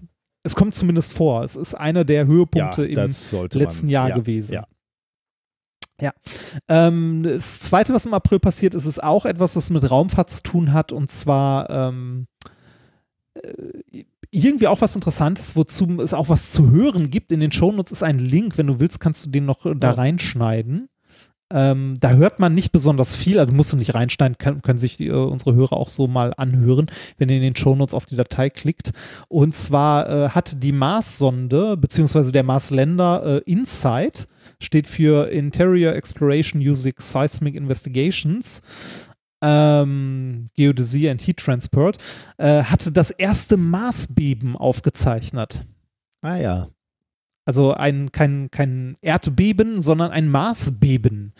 es 0.47 0.55
kommt 0.55 0.73
zumindest 0.73 1.13
vor. 1.13 1.43
Es 1.43 1.55
ist 1.55 1.75
einer 1.75 2.05
der 2.05 2.25
Höhepunkte 2.25 2.83
ja, 2.83 3.03
im 3.03 3.11
letzten 3.51 3.85
man, 3.85 3.89
Jahr 3.89 4.09
ja, 4.09 4.15
gewesen. 4.15 4.53
Ja. 5.99 6.13
Ähm, 6.69 7.23
das 7.23 7.59
zweite, 7.59 7.93
was 7.93 8.05
im 8.05 8.13
April 8.13 8.39
passiert 8.39 8.75
ist, 8.75 8.85
ist 8.85 9.03
auch 9.03 9.25
etwas, 9.25 9.55
was 9.55 9.69
mit 9.69 9.89
Raumfahrt 9.89 10.29
zu 10.29 10.43
tun 10.43 10.71
hat 10.71 10.91
und 10.91 11.09
zwar 11.09 11.69
ähm, 11.69 12.27
äh, 13.33 14.03
irgendwie 14.29 14.67
auch 14.67 14.81
was 14.81 14.95
Interessantes, 14.95 15.55
wozu 15.55 15.99
es 16.01 16.13
auch 16.13 16.29
was 16.29 16.51
zu 16.51 16.69
hören 16.69 17.09
gibt. 17.09 17.31
In 17.31 17.39
den 17.39 17.51
Shownotes 17.51 17.91
ist 17.91 18.03
ein 18.03 18.19
Link, 18.19 18.57
wenn 18.57 18.67
du 18.67 18.79
willst, 18.79 18.99
kannst 18.99 19.25
du 19.25 19.29
den 19.29 19.45
noch 19.45 19.65
da 19.75 19.91
reinschneiden. 19.91 20.89
Ähm, 21.53 21.95
da 21.99 22.11
hört 22.11 22.39
man 22.39 22.53
nicht 22.53 22.73
besonders 22.73 23.15
viel, 23.15 23.39
also 23.39 23.53
musst 23.53 23.71
du 23.71 23.77
nicht 23.77 23.93
reinschneiden, 23.93 24.37
kann, 24.37 24.61
können 24.61 24.79
sich 24.79 24.97
die, 24.97 25.07
äh, 25.07 25.13
unsere 25.13 25.55
Hörer 25.55 25.77
auch 25.77 25.87
so 25.87 26.07
mal 26.07 26.33
anhören, 26.35 26.87
wenn 27.17 27.29
ihr 27.29 27.37
in 27.37 27.41
den 27.41 27.55
Shownotes 27.55 27.93
auf 27.93 28.05
die 28.05 28.17
Datei 28.17 28.49
klickt. 28.49 28.91
Und 29.29 29.55
zwar 29.55 30.09
äh, 30.09 30.29
hat 30.29 30.61
die 30.61 30.73
Mars-Sonde, 30.73 31.77
beziehungsweise 31.77 32.33
der 32.33 32.43
Mars-Länder 32.43 33.43
äh, 33.45 33.51
InSight, 33.51 34.27
steht 34.61 34.87
für 34.87 35.29
Interior 35.29 35.93
Exploration 35.93 36.61
Using 36.61 36.95
Seismic 36.97 37.55
Investigations, 37.55 38.61
ähm, 39.41 40.47
Geodäsie 40.55 41.09
and 41.09 41.25
Heat 41.25 41.37
Transport, 41.37 41.97
äh, 42.37 42.63
hatte 42.63 42.91
das 42.91 43.09
erste 43.11 43.55
Marsbeben 43.55 44.57
aufgezeichnet. 44.57 45.61
Ah 46.21 46.35
ja. 46.35 46.67
Also 47.47 47.73
ein, 47.73 48.11
kein, 48.11 48.51
kein 48.51 48.97
Erdbeben, 48.99 49.81
sondern 49.81 50.11
ein 50.11 50.29
Marsbeben. 50.29 51.31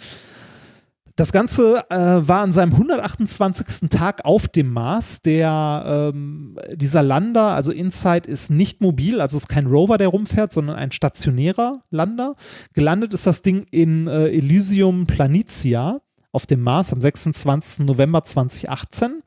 Das 1.17 1.33
Ganze 1.33 1.83
äh, 1.89 1.97
war 1.97 2.43
an 2.43 2.53
seinem 2.53 2.71
128. 2.71 3.89
Tag 3.89 4.23
auf 4.23 4.47
dem 4.47 4.71
Mars. 4.71 5.21
Der, 5.23 6.11
ähm, 6.13 6.57
dieser 6.75 7.03
Lander, 7.03 7.55
also 7.55 7.73
InSight, 7.73 8.25
ist 8.25 8.51
nicht 8.51 8.79
mobil, 8.79 9.19
also 9.19 9.35
ist 9.35 9.49
kein 9.49 9.65
Rover, 9.67 9.97
der 9.97 10.07
rumfährt, 10.07 10.53
sondern 10.53 10.77
ein 10.77 10.93
stationärer 10.93 11.81
Lander. 11.89 12.35
Gelandet 12.73 13.13
ist 13.13 13.27
das 13.27 13.41
Ding 13.41 13.65
in 13.69 14.07
äh, 14.07 14.27
Elysium 14.27 15.07
Planitia 15.07 15.99
auf 16.31 16.45
dem 16.45 16.61
Mars 16.61 16.93
am 16.93 17.01
26. 17.01 17.85
November 17.85 18.23
2018. 18.23 19.23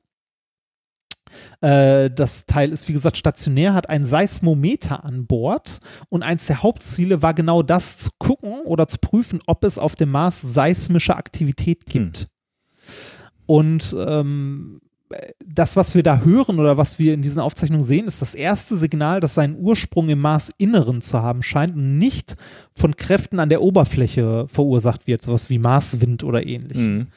Äh, 1.61 2.11
das 2.11 2.47
Teil 2.47 2.73
ist, 2.73 2.89
wie 2.89 2.93
gesagt, 2.93 3.17
stationär, 3.17 3.75
hat 3.75 3.89
ein 3.89 4.07
Seismometer 4.07 5.05
an 5.05 5.27
Bord 5.27 5.81
und 6.09 6.23
eins 6.23 6.47
der 6.47 6.63
Hauptziele 6.63 7.23
war 7.23 7.35
genau 7.35 7.63
das 7.63 7.99
zu 7.99 8.11
gucken 8.19 8.61
oder 8.65 8.89
zu 8.89 8.99
prüfen, 8.99 9.41
ob 9.47 9.65
es 9.65 9.79
auf 9.79 9.97
dem 9.97 10.11
Mars 10.11 10.41
seismische 10.41 11.17
Aktivität 11.17 11.87
gibt. 11.87 12.19
Hm. 12.19 12.27
Und 13.47 13.97
ähm, 13.99 14.81
das, 15.45 15.75
was 15.77 15.95
wir 15.95 16.03
da 16.03 16.21
hören 16.21 16.61
oder 16.61 16.77
was 16.77 16.99
wir 16.99 17.15
in 17.15 17.23
diesen 17.23 17.41
Aufzeichnungen 17.41 17.85
sehen, 17.85 18.07
ist 18.07 18.23
das 18.23 18.35
erste 18.35 18.77
Signal, 18.77 19.21
das 19.21 19.35
seinen 19.35 19.57
Ursprung 19.59 20.09
im 20.09 20.21
Marsinneren 20.21 21.03
zu 21.03 21.21
haben 21.21 21.43
scheint 21.43 21.75
und 21.75 21.99
nicht 21.99 22.37
von 22.77 22.95
Kräften 22.95 23.41
an 23.41 23.49
der 23.49 23.63
Oberfläche 23.63 24.47
verursacht 24.49 25.07
wird, 25.07 25.23
sowas 25.23 25.51
wie 25.51 25.59
Marswind 25.59 26.23
oder 26.23 26.47
ähnlich. 26.47 26.79
Mhm. 26.79 27.09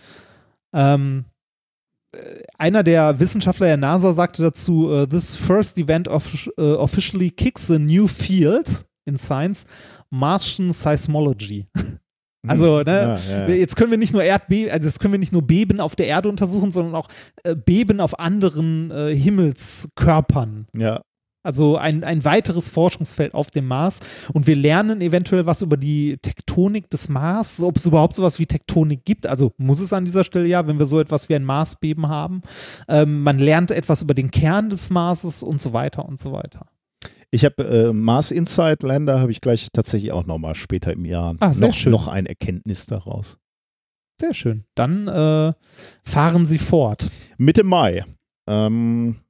Ähm, 0.73 1.25
einer 2.57 2.83
der 2.83 3.19
Wissenschaftler 3.19 3.67
der 3.67 3.77
NASA 3.77 4.13
sagte 4.13 4.41
dazu, 4.43 4.89
uh, 4.89 5.05
this 5.05 5.35
first 5.35 5.77
event 5.77 6.07
of, 6.07 6.49
uh, 6.57 6.75
officially 6.75 7.31
kicks 7.31 7.69
a 7.71 7.79
new 7.79 8.07
field 8.07 8.85
in 9.05 9.17
science, 9.17 9.65
Martian 10.09 10.71
Seismology. 10.71 11.67
Also, 12.45 12.81
ne, 12.81 12.91
ja, 12.91 13.17
ja, 13.17 13.47
ja. 13.47 13.55
jetzt 13.55 13.77
können 13.77 13.91
wir 13.91 13.97
nicht 13.97 14.11
nur 14.11 14.21
Erdbeben, 14.21 14.69
also 14.69 14.85
jetzt 14.85 14.99
können 14.99 15.13
wir 15.13 15.19
nicht 15.19 15.31
nur 15.31 15.43
Beben 15.43 15.79
auf 15.79 15.95
der 15.95 16.07
Erde 16.07 16.27
untersuchen, 16.27 16.71
sondern 16.71 16.93
auch 16.93 17.07
äh, 17.43 17.55
Beben 17.55 18.01
auf 18.01 18.19
anderen 18.19 18.91
äh, 18.91 19.15
Himmelskörpern. 19.15 20.67
Ja. 20.77 21.01
Also 21.43 21.77
ein, 21.77 22.03
ein 22.03 22.23
weiteres 22.23 22.69
Forschungsfeld 22.69 23.33
auf 23.33 23.51
dem 23.51 23.67
Mars. 23.67 23.99
Und 24.33 24.47
wir 24.47 24.55
lernen 24.55 25.01
eventuell 25.01 25.45
was 25.45 25.61
über 25.61 25.77
die 25.77 26.17
Tektonik 26.21 26.89
des 26.89 27.09
Mars, 27.09 27.61
ob 27.61 27.77
es 27.77 27.85
überhaupt 27.85 28.15
sowas 28.15 28.39
wie 28.39 28.45
Tektonik 28.45 29.03
gibt. 29.05 29.27
Also 29.27 29.51
muss 29.57 29.81
es 29.81 29.93
an 29.93 30.05
dieser 30.05 30.23
Stelle 30.23 30.47
ja, 30.47 30.65
wenn 30.67 30.79
wir 30.79 30.85
so 30.85 30.99
etwas 30.99 31.29
wie 31.29 31.35
ein 31.35 31.43
Marsbeben 31.43 32.07
haben. 32.07 32.41
Ähm, 32.87 33.23
man 33.23 33.39
lernt 33.39 33.71
etwas 33.71 34.01
über 34.01 34.13
den 34.13 34.31
Kern 34.31 34.69
des 34.69 34.89
Marses 34.89 35.43
und 35.43 35.61
so 35.61 35.73
weiter 35.73 36.07
und 36.07 36.17
so 36.17 36.31
weiter. 36.31 36.67
Ich 37.29 37.45
habe 37.45 37.63
äh, 37.63 37.93
Mars 37.93 38.31
Insight 38.31 38.83
Lander 38.83 39.19
habe 39.19 39.31
ich 39.31 39.41
gleich 39.41 39.67
tatsächlich 39.73 40.11
auch 40.11 40.25
nochmal 40.25 40.55
später 40.55 40.93
im 40.93 41.03
Jahr 41.03 41.35
ah, 41.39 41.51
noch, 41.57 41.73
schön. 41.73 41.91
noch 41.91 42.07
ein 42.07 42.25
Erkenntnis 42.27 42.85
daraus. 42.85 43.37
Sehr 44.21 44.33
schön. 44.33 44.65
Dann 44.75 45.07
äh, 45.07 45.53
fahren 46.03 46.45
Sie 46.45 46.59
fort. 46.59 47.07
Mitte 47.37 47.63
Mai. 47.63 48.05
Ähm, 48.47 49.15
äh, 49.17 49.22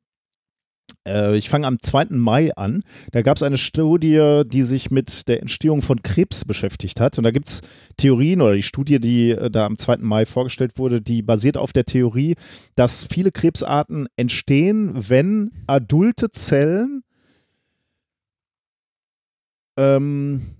ich 1.05 1.49
fange 1.49 1.67
am 1.67 1.79
2. 1.79 2.07
Mai 2.11 2.55
an. 2.55 2.81
Da 3.11 3.21
gab 3.21 3.37
es 3.37 3.43
eine 3.43 3.57
Studie, 3.57 4.43
die 4.45 4.63
sich 4.63 4.89
mit 4.89 5.27
der 5.27 5.41
Entstehung 5.41 5.81
von 5.81 6.01
Krebs 6.01 6.45
beschäftigt 6.45 6.99
hat. 6.99 7.17
Und 7.17 7.25
da 7.25 7.31
gibt 7.31 7.49
es 7.49 7.61
Theorien 7.97 8.41
oder 8.41 8.53
die 8.53 8.63
Studie, 8.63 8.99
die 8.99 9.31
äh, 9.31 9.49
da 9.49 9.65
am 9.65 9.77
2. 9.77 9.97
Mai 9.97 10.25
vorgestellt 10.25 10.77
wurde, 10.77 11.01
die 11.01 11.21
basiert 11.21 11.57
auf 11.57 11.73
der 11.73 11.85
Theorie, 11.85 12.35
dass 12.75 13.05
viele 13.09 13.31
Krebsarten 13.31 14.07
entstehen, 14.15 14.91
wenn 15.09 15.51
adulte 15.67 16.31
Zellen 16.31 17.03
ähm, 19.77 20.55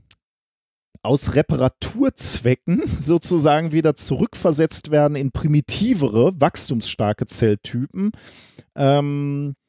aus 1.03 1.35
Reparaturzwecken 1.35 2.83
sozusagen 2.99 3.71
wieder 3.71 3.95
zurückversetzt 3.95 4.91
werden 4.91 5.15
in 5.15 5.31
primitivere, 5.31 6.33
wachstumsstarke 6.39 7.27
Zelltypen. 7.27 8.11
Ähm, 8.75 9.55
äh, 9.55 9.62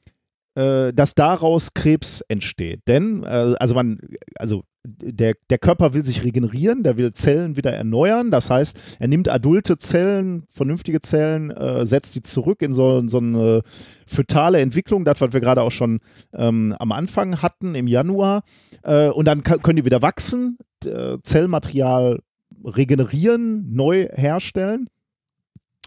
dass 0.55 1.15
daraus 1.15 1.75
Krebs 1.75 2.21
entsteht. 2.23 2.83
Denn, 2.87 3.25
äh, 3.25 3.55
also 3.59 3.75
man, 3.75 3.99
also 4.37 4.63
der, 4.87 5.35
der 5.49 5.59
Körper 5.59 5.95
will 5.95 6.05
sich 6.05 6.25
regenerieren, 6.25 6.83
der 6.83 6.99
will 6.99 7.13
Zellen 7.13 7.57
wieder 7.57 7.73
erneuern. 7.73 8.31
Das 8.31 8.51
heißt, 8.51 8.97
er 8.99 9.09
nimmt 9.09 9.29
adulte 9.29 9.79
Zellen, 9.79 10.45
vernünftige 10.51 11.01
Zellen, 11.01 11.51
äh, 11.51 11.87
setzt 11.87 12.15
die 12.15 12.23
zurück 12.23 12.61
in 12.61 12.75
so, 12.75 13.07
so 13.09 13.19
eine 13.19 13.63
fötale 14.07 14.61
Entwicklung, 14.61 15.05
das, 15.05 15.21
was 15.21 15.33
wir 15.33 15.41
gerade 15.41 15.63
auch 15.63 15.71
schon 15.71 16.01
ähm, 16.35 16.75
am 16.79 16.93
Anfang 16.93 17.41
hatten 17.41 17.75
im 17.75 17.89
Januar. 17.89 18.43
Äh, 18.83 19.09
und 19.09 19.25
dann 19.25 19.43
können 19.43 19.77
die 19.77 19.87
wieder 19.87 20.03
wachsen, 20.03 20.59
äh, 20.85 21.17
Zellmaterial 21.23 22.21
regenerieren, 22.63 23.73
neu 23.73 24.09
herstellen. 24.13 24.87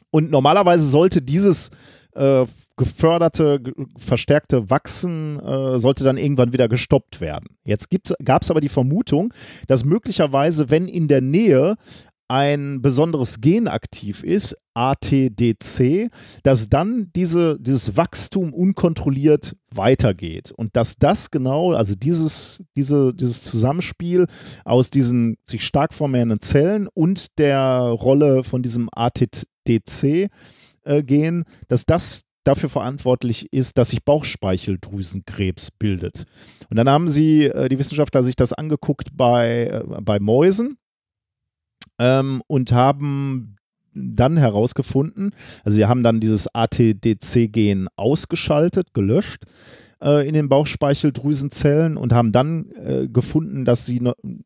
Und 0.10 0.32
normalerweise 0.32 0.86
sollte 0.86 1.22
dieses 1.22 1.70
äh, 2.18 2.46
geförderte, 2.76 3.62
verstärkte 3.98 4.70
Wachsen 4.70 5.40
äh, 5.40 5.78
sollte 5.78 6.04
dann 6.04 6.18
irgendwann 6.18 6.54
wieder 6.54 6.68
gestoppt 6.68 7.22
werden. 7.22 7.58
Jetzt 7.64 7.90
gab 8.24 8.42
es 8.42 8.52
aber 8.52 8.62
die 8.62 8.70
Vermutung, 8.70 9.34
dass 9.68 9.86
möglicherweise, 9.86 10.70
wenn 10.70 10.88
in 10.88 11.08
der 11.08 11.22
Nähe 11.22 11.76
ein 12.28 12.82
besonderes 12.82 13.40
Gen 13.40 13.68
aktiv 13.68 14.24
ist, 14.24 14.58
ATDC, 14.74 16.10
dass 16.44 16.70
dann 16.70 17.10
diese, 17.16 17.58
dieses 17.60 17.96
Wachstum 17.96 18.54
unkontrolliert 18.54 19.56
weitergeht. 19.74 20.52
Und 20.52 20.76
dass 20.76 20.98
das 20.98 21.32
genau, 21.32 21.72
also 21.72 21.96
dieses, 21.96 22.64
diese, 22.76 23.14
dieses 23.14 23.44
Zusammenspiel 23.44 24.28
aus 24.66 24.90
diesen 24.90 25.38
sich 25.46 25.64
stark 25.64 25.94
vermehrenden 25.94 26.42
Zellen 26.42 26.88
und 26.94 27.38
der 27.40 27.70
Rolle 27.70 28.44
von 28.44 28.62
diesem 28.62 28.90
ATDC 28.92 30.30
äh, 30.88 31.04
gehen, 31.04 31.44
dass 31.68 31.86
das 31.86 32.24
dafür 32.44 32.70
verantwortlich 32.70 33.52
ist, 33.52 33.78
dass 33.78 33.90
sich 33.90 34.04
Bauchspeicheldrüsenkrebs 34.06 35.72
bildet. 35.72 36.26
Und 36.70 36.78
dann 36.78 36.90
haben 36.90 37.10
sie, 37.10 37.46
äh, 37.46 37.68
die 37.70 37.78
Wissenschaftler, 37.78 38.24
sich 38.24 38.36
das 38.36 38.54
angeguckt 38.54 39.10
bei, 39.16 39.68
äh, 39.68 40.02
bei 40.02 40.20
Mäusen 40.20 40.78
ähm, 42.00 42.42
und 42.48 42.72
haben 42.72 43.58
dann 43.94 44.38
herausgefunden, 44.38 45.32
also 45.64 45.76
sie 45.76 45.86
haben 45.86 46.04
dann 46.04 46.20
dieses 46.20 46.48
ATDC-Gen 46.54 47.88
ausgeschaltet, 47.96 48.94
gelöscht 48.94 49.44
äh, 50.02 50.28
in 50.28 50.34
den 50.34 50.50
Bauchspeicheldrüsenzellen 50.50 51.98
und 51.98 52.14
haben 52.14 52.32
dann 52.32 52.70
äh, 52.72 53.08
gefunden, 53.08 53.66
dass 53.66 53.86
sie 53.86 54.00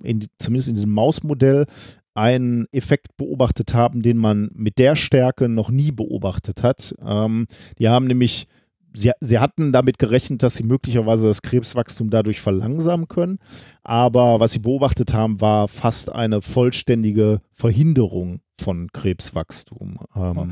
in, 0.03 0.26
zumindest 0.38 0.70
in 0.70 0.76
diesem 0.76 0.92
Mausmodell 0.92 1.66
einen 2.14 2.67
Effekt 2.72 3.17
beobachtet 3.17 3.73
haben, 3.73 4.01
den 4.01 4.17
man 4.17 4.49
mit 4.53 4.77
der 4.77 4.95
Stärke 4.95 5.48
noch 5.48 5.69
nie 5.69 5.91
beobachtet 5.91 6.64
hat. 6.64 6.93
Ähm, 7.03 7.48
die 7.80 7.90
haben 7.90 8.07
nämlich, 8.07 8.48
sie, 8.94 9.11
sie 9.20 9.40
hatten 9.40 9.72
damit 9.72 10.00
gerechnet, 10.00 10.44
dass 10.44 10.56
sie 10.56 10.64
möglicherweise 10.64 11.28
das 11.28 11.42
Krebswachstum 11.42 12.10
dadurch 12.10 12.42
verlangsamen 12.42 13.08
können. 13.08 13.40
Aber 13.84 14.40
was 14.40 14.52
sie 14.52 14.60
beobachtet 14.60 15.14
haben, 15.14 15.42
war 15.42 15.68
fast 15.68 16.11
eine 16.11 16.42
vollständige 16.42 17.42
Verhinderung 17.53 18.42
von 18.61 18.92
Krebswachstum. 18.92 20.00
Ähm, 20.16 20.52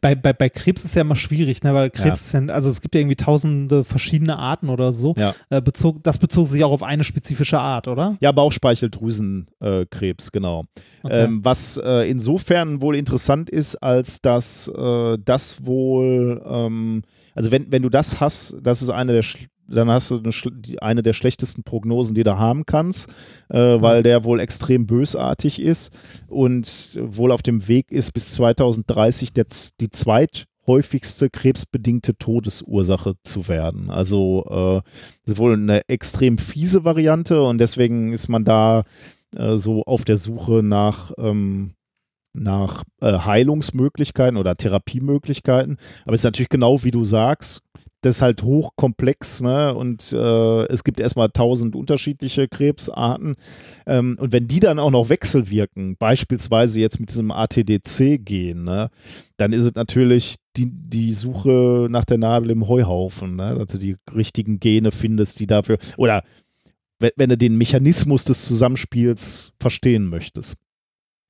bei, 0.00 0.14
bei, 0.14 0.32
bei 0.32 0.48
Krebs 0.48 0.84
ist 0.84 0.94
ja 0.94 1.02
immer 1.02 1.16
schwierig, 1.16 1.62
ne? 1.62 1.74
weil 1.74 1.90
Krebs, 1.90 2.32
ja. 2.32 2.38
Sind, 2.38 2.50
also 2.50 2.70
es 2.70 2.80
gibt 2.80 2.94
ja 2.94 3.00
irgendwie 3.00 3.16
tausende 3.16 3.84
verschiedene 3.84 4.38
Arten 4.38 4.68
oder 4.68 4.92
so. 4.92 5.14
Ja. 5.16 5.34
Äh, 5.50 5.60
bezog, 5.60 6.02
das 6.02 6.18
bezog 6.18 6.46
sich 6.46 6.62
auch 6.64 6.72
auf 6.72 6.82
eine 6.82 7.04
spezifische 7.04 7.58
Art, 7.58 7.88
oder? 7.88 8.16
Ja, 8.20 8.32
Bauchspeicheldrüsenkrebs, 8.32 10.28
äh, 10.28 10.30
genau. 10.32 10.64
Okay. 11.02 11.24
Ähm, 11.24 11.44
was 11.44 11.76
äh, 11.78 12.08
insofern 12.08 12.80
wohl 12.80 12.96
interessant 12.96 13.50
ist, 13.50 13.76
als 13.76 14.20
dass 14.20 14.68
äh, 14.68 15.18
das 15.24 15.66
wohl, 15.66 16.42
ähm, 16.46 17.02
also 17.34 17.50
wenn, 17.50 17.70
wenn 17.70 17.82
du 17.82 17.88
das 17.88 18.20
hast, 18.20 18.56
das 18.62 18.82
ist 18.82 18.90
eine 18.90 19.12
der 19.12 19.24
dann 19.68 19.88
hast 19.88 20.10
du 20.10 20.18
eine, 20.18 20.32
eine, 20.80 21.02
der 21.02 21.12
schlechtesten 21.12 21.62
Prognosen, 21.62 22.14
die 22.14 22.24
du 22.24 22.38
haben 22.38 22.66
kannst, 22.66 23.08
äh, 23.48 23.58
weil 23.58 24.00
mhm. 24.00 24.04
der 24.04 24.24
wohl 24.24 24.40
extrem 24.40 24.86
bösartig 24.86 25.60
ist 25.60 25.92
und 26.28 26.98
wohl 27.00 27.32
auf 27.32 27.42
dem 27.42 27.66
Weg 27.68 27.90
ist, 27.90 28.12
bis 28.12 28.32
2030 28.34 29.32
der, 29.32 29.46
die 29.80 29.90
zweit 29.90 30.44
häufigste 30.66 31.28
krebsbedingte 31.28 32.16
Todesursache 32.16 33.14
zu 33.22 33.48
werden. 33.48 33.90
Also 33.90 34.82
äh, 35.26 35.36
wohl 35.38 35.54
eine 35.54 35.88
extrem 35.88 36.38
fiese 36.38 36.84
Variante 36.84 37.42
und 37.42 37.58
deswegen 37.58 38.12
ist 38.12 38.28
man 38.28 38.44
da 38.44 38.84
äh, 39.36 39.56
so 39.56 39.82
auf 39.84 40.04
der 40.04 40.16
Suche 40.16 40.62
nach 40.62 41.12
ähm, 41.18 41.74
nach 42.32 42.84
äh, 43.00 43.18
Heilungsmöglichkeiten 43.18 44.36
oder 44.36 44.54
Therapiemöglichkeiten. 44.54 45.76
Aber 46.04 46.14
es 46.14 46.20
ist 46.20 46.24
natürlich 46.24 46.48
genau 46.48 46.82
wie 46.84 46.90
du 46.90 47.04
sagst, 47.04 47.62
das 48.02 48.16
ist 48.16 48.22
halt 48.22 48.42
hochkomplex, 48.42 49.42
ne? 49.42 49.74
Und 49.74 50.12
äh, 50.12 50.64
es 50.66 50.82
gibt 50.82 50.98
erstmal 50.98 51.30
tausend 51.30 51.76
unterschiedliche 51.76 52.48
Krebsarten. 52.48 53.36
Ähm, 53.86 54.16
und 54.20 54.32
wenn 54.32 54.48
die 54.48 54.58
dann 54.58 54.80
auch 54.80 54.90
noch 54.90 55.08
wechselwirken, 55.08 55.96
beispielsweise 55.96 56.80
jetzt 56.80 56.98
mit 56.98 57.10
diesem 57.10 57.30
ATDC-Gen, 57.30 58.64
ne, 58.64 58.90
dann 59.36 59.52
ist 59.52 59.62
es 59.62 59.74
natürlich 59.74 60.34
die, 60.56 60.68
die 60.68 61.12
Suche 61.12 61.86
nach 61.90 62.04
der 62.04 62.18
Nadel 62.18 62.50
im 62.50 62.66
Heuhaufen, 62.66 63.36
ne? 63.36 63.54
Dass 63.56 63.68
du 63.68 63.78
die 63.78 63.96
richtigen 64.12 64.58
Gene 64.58 64.90
findest, 64.90 65.38
die 65.38 65.46
dafür, 65.46 65.78
oder 65.96 66.24
wenn, 66.98 67.12
wenn 67.16 67.30
du 67.30 67.38
den 67.38 67.56
Mechanismus 67.56 68.24
des 68.24 68.44
Zusammenspiels 68.44 69.52
verstehen 69.60 70.08
möchtest. 70.08 70.56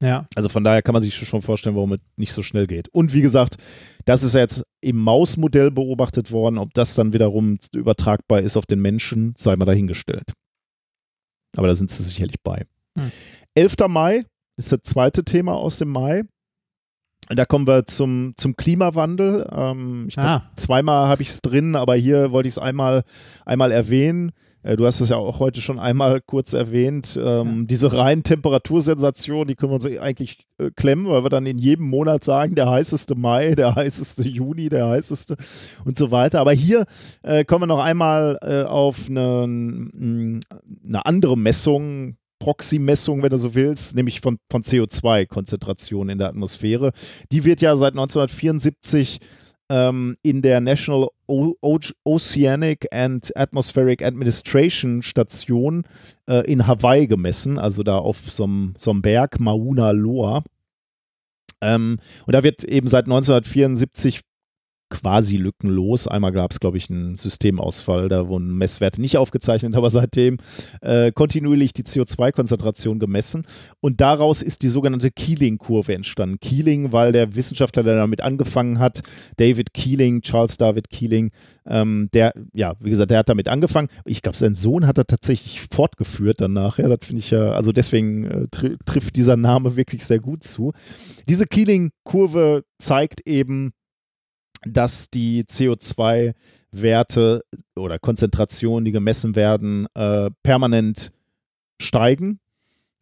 Ja. 0.02 0.26
Also 0.34 0.48
von 0.48 0.64
daher 0.64 0.82
kann 0.82 0.92
man 0.92 1.02
sich 1.02 1.14
schon 1.14 1.40
vorstellen, 1.40 1.76
warum 1.76 1.92
es 1.92 2.00
nicht 2.16 2.32
so 2.32 2.42
schnell 2.42 2.66
geht. 2.66 2.88
Und 2.88 3.12
wie 3.12 3.22
gesagt, 3.22 3.56
das 4.04 4.24
ist 4.24 4.34
jetzt 4.34 4.64
im 4.80 4.98
Mausmodell 4.98 5.70
beobachtet 5.70 6.32
worden. 6.32 6.58
Ob 6.58 6.74
das 6.74 6.94
dann 6.96 7.12
wiederum 7.12 7.58
übertragbar 7.74 8.40
ist 8.40 8.56
auf 8.56 8.66
den 8.66 8.80
Menschen, 8.80 9.32
sei 9.36 9.56
mal 9.56 9.64
dahingestellt. 9.64 10.32
Aber 11.56 11.68
da 11.68 11.74
sind 11.74 11.88
sie 11.88 12.02
sicherlich 12.02 12.36
bei. 12.42 12.66
Hm. 12.98 13.12
11. 13.54 13.74
Mai 13.88 14.22
ist 14.56 14.72
das 14.72 14.80
zweite 14.82 15.24
Thema 15.24 15.54
aus 15.54 15.78
dem 15.78 15.88
Mai. 15.88 16.24
Da 17.28 17.44
kommen 17.44 17.66
wir 17.66 17.86
zum, 17.86 18.34
zum 18.36 18.56
Klimawandel. 18.56 19.48
Ähm, 19.52 20.06
ich 20.08 20.14
glaub, 20.14 20.26
ah. 20.26 20.50
Zweimal 20.56 21.06
habe 21.06 21.22
ich 21.22 21.28
es 21.28 21.40
drin, 21.40 21.76
aber 21.76 21.94
hier 21.94 22.32
wollte 22.32 22.48
ich 22.48 22.54
es 22.54 22.58
einmal, 22.58 23.04
einmal 23.46 23.70
erwähnen. 23.70 24.32
Äh, 24.62 24.76
du 24.76 24.86
hast 24.86 25.00
es 25.00 25.08
ja 25.08 25.16
auch 25.16 25.40
heute 25.40 25.60
schon 25.60 25.78
einmal 25.78 26.20
kurz 26.20 26.52
erwähnt. 26.52 27.18
Ähm. 27.22 27.66
Diese 27.66 27.92
reinen 27.92 28.22
Temperatursensationen, 28.22 29.48
die 29.48 29.54
können 29.54 29.72
wir 29.72 29.74
uns 29.74 29.86
eigentlich 29.86 30.46
äh, 30.58 30.70
klemmen, 30.70 31.06
weil 31.06 31.24
wir 31.24 31.30
dann 31.30 31.46
in 31.46 31.58
jedem 31.58 31.88
Monat 31.88 32.24
sagen, 32.24 32.54
der 32.54 32.70
heißeste 32.70 33.14
Mai, 33.14 33.54
der 33.54 33.74
heißeste 33.76 34.26
Juni, 34.26 34.68
der 34.68 34.88
heißeste 34.88 35.36
und 35.84 35.98
so 35.98 36.10
weiter. 36.10 36.40
Aber 36.40 36.52
hier 36.52 36.86
äh, 37.22 37.44
kommen 37.44 37.62
wir 37.62 37.66
noch 37.66 37.80
einmal 37.80 38.38
äh, 38.42 38.62
auf 38.62 39.08
eine, 39.08 39.42
eine 39.42 41.06
andere 41.06 41.36
Messung, 41.36 42.16
Proxy-Messung, 42.38 43.22
wenn 43.22 43.30
du 43.30 43.36
so 43.36 43.54
willst, 43.54 43.94
nämlich 43.94 44.20
von, 44.20 44.38
von 44.50 44.62
CO2-Konzentration 44.62 46.08
in 46.08 46.18
der 46.18 46.28
Atmosphäre. 46.28 46.90
Die 47.30 47.44
wird 47.44 47.60
ja 47.60 47.76
seit 47.76 47.92
1974 47.92 49.20
ähm, 49.72 50.16
in 50.22 50.42
der 50.42 50.60
National 50.60 51.08
o 51.26 51.54
Oceanic 52.04 52.86
and 52.92 53.34
Atmospheric 53.34 54.04
Administration 54.04 55.02
Station 55.02 55.84
äh, 56.28 56.44
in 56.44 56.66
Hawaii 56.66 57.06
gemessen, 57.06 57.58
also 57.58 57.82
da 57.82 57.96
auf 57.96 58.30
so 58.30 58.44
einem 58.44 59.02
Berg, 59.02 59.40
Mauna 59.40 59.92
Loa. 59.92 60.44
Ähm, 61.62 61.98
und 62.26 62.34
da 62.34 62.44
wird 62.44 62.64
eben 62.64 62.86
seit 62.86 63.06
1974 63.06 64.20
quasi 64.92 65.38
lückenlos. 65.38 66.06
Einmal 66.06 66.32
gab 66.32 66.50
es, 66.50 66.60
glaube 66.60 66.76
ich, 66.76 66.90
einen 66.90 67.16
Systemausfall, 67.16 68.10
da 68.10 68.28
wurden 68.28 68.54
Messwerte 68.58 69.00
nicht 69.00 69.16
aufgezeichnet, 69.16 69.74
aber 69.76 69.88
seitdem 69.88 70.36
äh, 70.82 71.10
kontinuierlich 71.12 71.72
die 71.72 71.84
CO2-Konzentration 71.84 72.98
gemessen. 72.98 73.44
Und 73.80 74.02
daraus 74.02 74.42
ist 74.42 74.62
die 74.62 74.68
sogenannte 74.68 75.10
Keeling-Kurve 75.10 75.94
entstanden. 75.94 76.38
Keeling, 76.40 76.92
weil 76.92 77.12
der 77.12 77.34
Wissenschaftler, 77.34 77.82
der 77.82 77.96
damit 77.96 78.20
angefangen 78.20 78.78
hat, 78.78 79.00
David 79.38 79.72
Keeling, 79.72 80.20
Charles 80.20 80.58
David 80.58 80.90
Keeling, 80.90 81.30
ähm, 81.66 82.10
der, 82.12 82.34
ja, 82.52 82.74
wie 82.80 82.90
gesagt, 82.90 83.10
der 83.10 83.20
hat 83.20 83.30
damit 83.30 83.48
angefangen. 83.48 83.88
Ich 84.04 84.20
glaube, 84.20 84.36
sein 84.36 84.54
Sohn 84.54 84.86
hat 84.86 84.98
er 84.98 85.06
tatsächlich 85.06 85.62
fortgeführt 85.70 86.40
danach. 86.40 86.78
Ja, 86.78 86.88
das 86.88 86.98
finde 87.02 87.20
ich 87.20 87.30
ja, 87.30 87.52
also 87.52 87.72
deswegen 87.72 88.24
äh, 88.24 88.46
tr 88.50 88.76
trifft 88.84 89.16
dieser 89.16 89.36
Name 89.36 89.76
wirklich 89.76 90.04
sehr 90.04 90.18
gut 90.18 90.44
zu. 90.44 90.72
Diese 91.28 91.46
Keeling-Kurve 91.46 92.64
zeigt 92.78 93.26
eben, 93.26 93.72
dass 94.66 95.10
die 95.10 95.44
CO2-Werte 95.44 97.44
oder 97.76 97.98
Konzentrationen, 97.98 98.84
die 98.84 98.92
gemessen 98.92 99.36
werden, 99.36 99.86
äh, 99.94 100.30
permanent 100.42 101.12
steigen. 101.80 102.40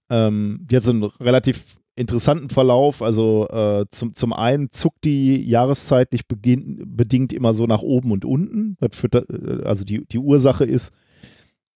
Ähm, 0.09 0.61
die 0.63 0.77
hat 0.77 0.83
so 0.83 0.93
einen 0.93 1.05
relativ 1.05 1.77
interessanten 1.95 2.49
Verlauf. 2.49 3.03
Also 3.03 3.49
äh, 3.49 3.85
zum, 3.91 4.15
zum 4.15 4.33
einen 4.33 4.73
zuckt 4.73 5.05
die 5.05 5.47
jahreszeitlich 5.47 6.27
beginn, 6.27 6.83
bedingt 6.87 7.33
immer 7.33 7.53
so 7.53 7.67
nach 7.67 7.83
oben 7.83 8.13
und 8.13 8.25
unten. 8.25 8.77
Führt, 8.91 9.15
äh, 9.15 9.63
also 9.65 9.85
die, 9.85 10.05
die 10.07 10.19
Ursache 10.19 10.65
ist, 10.65 10.93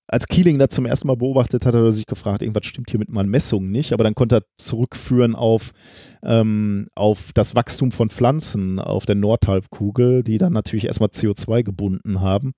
als 0.06 0.26
Keeling 0.26 0.58
das 0.58 0.70
zum 0.70 0.86
ersten 0.86 1.08
Mal 1.08 1.16
beobachtet 1.16 1.64
hat, 1.64 1.74
hat 1.74 1.80
er 1.80 1.90
sich 1.90 2.06
gefragt, 2.06 2.42
irgendwas 2.42 2.66
stimmt 2.66 2.90
hier 2.90 2.98
mit 2.98 3.10
meinen 3.10 3.30
Messungen 3.30 3.70
nicht, 3.70 3.92
aber 3.92 4.04
dann 4.04 4.14
konnte 4.14 4.36
er 4.36 4.42
zurückführen 4.58 5.34
auf, 5.34 5.72
ähm, 6.22 6.88
auf 6.94 7.32
das 7.32 7.54
Wachstum 7.54 7.90
von 7.90 8.10
Pflanzen 8.10 8.78
auf 8.78 9.06
der 9.06 9.14
Nordhalbkugel, 9.14 10.22
die 10.22 10.38
dann 10.38 10.52
natürlich 10.52 10.86
erstmal 10.86 11.08
CO2 11.08 11.62
gebunden 11.62 12.20
haben. 12.20 12.52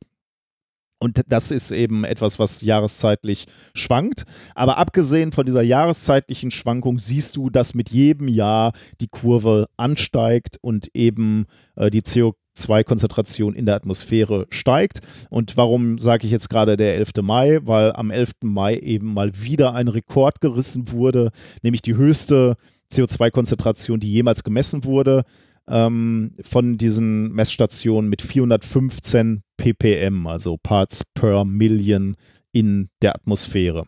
Und 0.99 1.21
das 1.29 1.51
ist 1.51 1.73
eben 1.73 2.05
etwas, 2.05 2.39
was 2.39 2.63
jahreszeitlich 2.63 3.47
schwankt. 3.75 4.25
Aber 4.55 4.79
abgesehen 4.79 5.31
von 5.31 5.45
dieser 5.45 5.63
jahreszeitlichen 5.63 6.51
Schwankung 6.51 6.99
siehst 6.99 7.37
du, 7.37 7.51
dass 7.51 7.75
mit 7.75 7.91
jedem 7.91 8.29
Jahr 8.29 8.73
die 9.01 9.09
Kurve 9.09 9.67
ansteigt 9.77 10.57
und 10.63 10.89
eben 10.95 11.45
äh, 11.77 11.91
die 11.91 12.01
CO2 12.01 12.35
CO2-Konzentration 12.57 13.55
in 13.55 13.67
der 13.67 13.77
Atmosphäre 13.77 14.47
steigt. 14.51 15.01
Und 15.31 15.57
warum 15.57 15.99
sage 15.99 16.27
ich 16.27 16.33
jetzt 16.33 16.49
gerade 16.49 16.77
der 16.77 16.97
11. 16.97 17.23
Mai? 17.23 17.61
Weil 17.63 17.93
am 17.93 18.11
11. 18.11 18.33
Mai 18.43 18.77
eben 18.77 19.15
mal 19.15 19.33
wieder 19.41 19.75
ein 19.75 19.89
Rekord 19.89 20.41
gerissen 20.41 20.91
wurde, 20.91 21.31
nämlich 21.63 21.83
die 21.83 21.97
höchste 21.97 22.57
CO2-Konzentration, 22.93 24.01
die 24.01 24.13
jemals 24.13 24.45
gemessen 24.45 24.85
wurde, 24.85 25.25
ähm, 25.69 26.33
von 26.43 26.79
diesen 26.79 27.33
Messstationen 27.33 28.09
mit 28.09 28.23
415 28.23 29.43
ppm, 29.57 30.27
also 30.27 30.57
Parts 30.63 31.05
per 31.15 31.45
Million 31.45 32.17
in 32.53 32.89
der 33.03 33.15
Atmosphäre. 33.15 33.87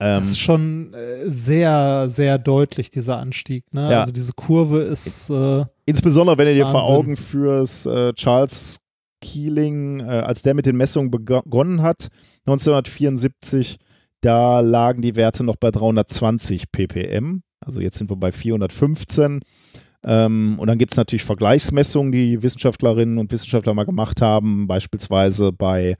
Ähm, 0.00 0.20
das 0.20 0.30
ist 0.30 0.38
schon 0.38 0.92
äh, 0.94 1.30
sehr, 1.30 2.08
sehr 2.10 2.38
deutlich, 2.38 2.90
dieser 2.90 3.18
Anstieg. 3.18 3.64
Ne? 3.72 3.90
Ja. 3.90 4.00
Also 4.00 4.12
diese 4.12 4.32
Kurve 4.32 4.80
ist. 4.80 5.30
Äh, 5.30 5.64
Insbesondere, 5.86 6.38
wenn 6.38 6.46
du 6.46 6.54
dir 6.54 6.66
vor 6.66 6.84
Augen 6.84 7.16
führst, 7.16 7.86
äh, 7.86 8.12
Charles 8.14 8.80
Keeling, 9.20 10.00
äh, 10.00 10.04
als 10.04 10.42
der 10.42 10.54
mit 10.54 10.66
den 10.66 10.76
Messungen 10.76 11.10
begonnen 11.10 11.82
hat, 11.82 12.08
1974, 12.46 13.78
da 14.20 14.60
lagen 14.60 15.02
die 15.02 15.16
Werte 15.16 15.44
noch 15.44 15.56
bei 15.56 15.70
320 15.70 16.72
ppm. 16.72 17.42
Also 17.60 17.80
jetzt 17.80 17.98
sind 17.98 18.10
wir 18.10 18.16
bei 18.16 18.32
415. 18.32 19.40
Ähm, 20.06 20.56
und 20.58 20.66
dann 20.66 20.78
gibt 20.78 20.92
es 20.92 20.98
natürlich 20.98 21.24
Vergleichsmessungen, 21.24 22.12
die 22.12 22.42
Wissenschaftlerinnen 22.42 23.18
und 23.18 23.32
Wissenschaftler 23.32 23.74
mal 23.74 23.84
gemacht 23.84 24.20
haben, 24.20 24.66
beispielsweise 24.66 25.52
bei 25.52 25.96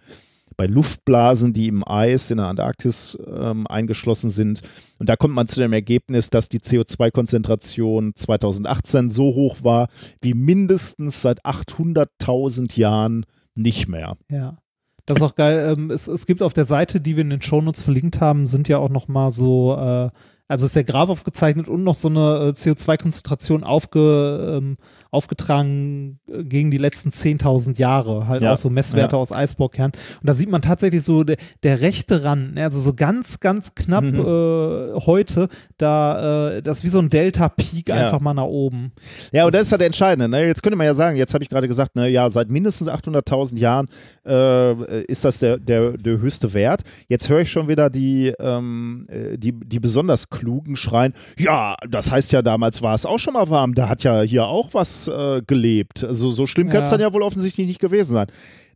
bei 0.57 0.67
Luftblasen, 0.67 1.53
die 1.53 1.69
im 1.69 1.87
Eis 1.87 2.31
in 2.31 2.39
der 2.39 2.47
Antarktis 2.47 3.19
ähm, 3.27 3.67
eingeschlossen 3.67 4.31
sind. 4.31 4.63
Und 4.99 5.09
da 5.09 5.17
kommt 5.17 5.35
man 5.35 5.47
zu 5.47 5.61
dem 5.61 5.73
Ergebnis, 5.73 6.31
dass 6.31 6.49
die 6.49 6.61
CO2-Konzentration 6.61 8.13
2018 8.15 9.11
so 9.11 9.35
hoch 9.35 9.63
war 9.63 9.89
wie 10.21 10.35
mindestens 10.35 11.23
seit 11.23 11.45
800.000 11.45 12.79
Jahren 12.79 13.27
nicht 13.55 13.89
mehr. 13.89 14.17
Ja. 14.31 14.59
Das 15.07 15.19
ist 15.19 15.23
auch 15.23 15.35
geil. 15.35 15.75
Ähm, 15.77 15.91
es, 15.91 16.07
es, 16.07 16.27
gibt 16.27 16.43
auf 16.43 16.55
der 16.55 16.65
Seite, 16.65 17.01
die 17.01 17.17
wir 17.17 17.23
in 17.23 17.31
den 17.31 17.43
Shownotes 17.43 17.83
verlinkt 17.83 18.21
haben, 18.21 18.47
sind 18.47 18.69
ja 18.69 18.79
auch 18.79 18.89
noch 18.89 19.07
mal 19.07 19.31
so, 19.31 19.77
äh, 19.77 20.09
also 20.49 20.67
ist 20.67 20.77
der 20.77 20.85
Graph 20.85 21.11
aufgezeichnet 21.11 21.69
und 21.69 21.85
noch 21.85 21.95
so 21.95 22.09
eine 22.09 22.21
äh, 22.21 22.51
CO2-Konzentration 22.51 23.65
aufge, 23.65 24.61
ähm, 24.63 24.77
aufgetragen 25.15 26.19
äh, 26.29 26.45
gegen 26.45 26.71
die 26.71 26.77
letzten 26.77 27.11
10.000 27.11 27.79
Jahre, 27.79 28.27
halt 28.27 28.43
ja. 28.43 28.53
auch 28.53 28.57
so 28.57 28.69
Messwerte 28.69 29.17
ja. 29.17 29.23
aus 29.23 29.33
Eisbohrkern. 29.33 29.93
Und 29.93 30.29
da 30.29 30.35
sieht 30.35 30.51
man 30.51 30.63
tatsächlich 30.63 31.03
so 31.03 31.25
der, 31.25 31.37
der 31.63 31.81
rechte 31.81 32.25
Rand, 32.25 32.55
ne, 32.55 32.65
also 32.65 32.81
so 32.81 32.95
ganz, 32.95 33.41
ganz 33.41 33.75
knapp 33.75 34.05
mhm. 34.05 34.21
äh, 34.21 35.01
heute, 35.07 35.49
da 35.79 36.57
äh, 36.57 36.63
das 36.63 36.79
ist 36.79 36.85
wie 36.85 36.89
so 36.89 36.99
ein 36.99 37.11
Delta-Peak 37.11 37.89
ja. 37.89 37.95
einfach 37.95 38.21
mal 38.21 38.35
nach 38.35 38.45
oben. 38.45 38.93
Ja, 39.33 39.47
und 39.47 39.55
das, 39.55 39.61
das 39.61 39.69
ist 39.69 39.73
halt 39.73 39.83
entscheidend. 39.83 40.31
Ne? 40.31 40.47
Jetzt 40.47 40.63
könnte 40.63 40.77
man 40.77 40.87
ja 40.87 40.95
sagen, 40.95 41.17
jetzt 41.17 41.35
habe 41.35 41.45
ich 41.45 41.51
gerade 41.51 41.69
gesagt, 41.69 41.97
ne, 41.97 42.09
ja, 42.09 42.29
seit 42.31 42.51
mindestens 42.51 42.89
800.000 42.89 43.59
Jahren 43.59 43.87
äh, 44.27 45.03
ist 45.05 45.25
das 45.25 45.39
der, 45.39 45.59
der, 45.59 45.97
der 45.97 46.19
höchste 46.19 46.53
Wert. 46.55 46.83
Jetzt 47.09 47.29
höre 47.29 47.41
ich 47.41 47.51
schon 47.51 47.69
wieder 47.69 47.91
die, 47.91 48.35
ähm, 48.39 49.07
äh, 49.09 49.39
die, 49.39 49.53
die 49.53 49.81
besonders 49.81 50.31
klugen 50.31 50.77
schreien, 50.77 51.13
ja, 51.39 51.77
das 51.89 52.11
heißt 52.11 52.33
ja, 52.33 52.43
damals 52.43 52.83
war 52.83 52.95
es 52.95 53.07
auch 53.07 53.19
schon 53.19 53.35
mal 53.35 53.49
warm, 53.51 53.75
da 53.75 53.89
hat 53.89 54.03
ja 54.03 54.23
hier 54.23 54.47
auch 54.47 54.73
was 54.73 55.04
äh, 55.09 55.43
gelebt. 55.47 56.05
Also 56.05 56.31
so 56.31 56.47
schlimm 56.47 56.69
kann 56.69 56.83
es 56.83 56.91
dann 56.91 57.01
ja 57.01 57.13
wohl 57.13 57.23
offensichtlich 57.23 57.67
nicht 57.67 57.81
gewesen 57.81 58.13
sein. 58.13 58.27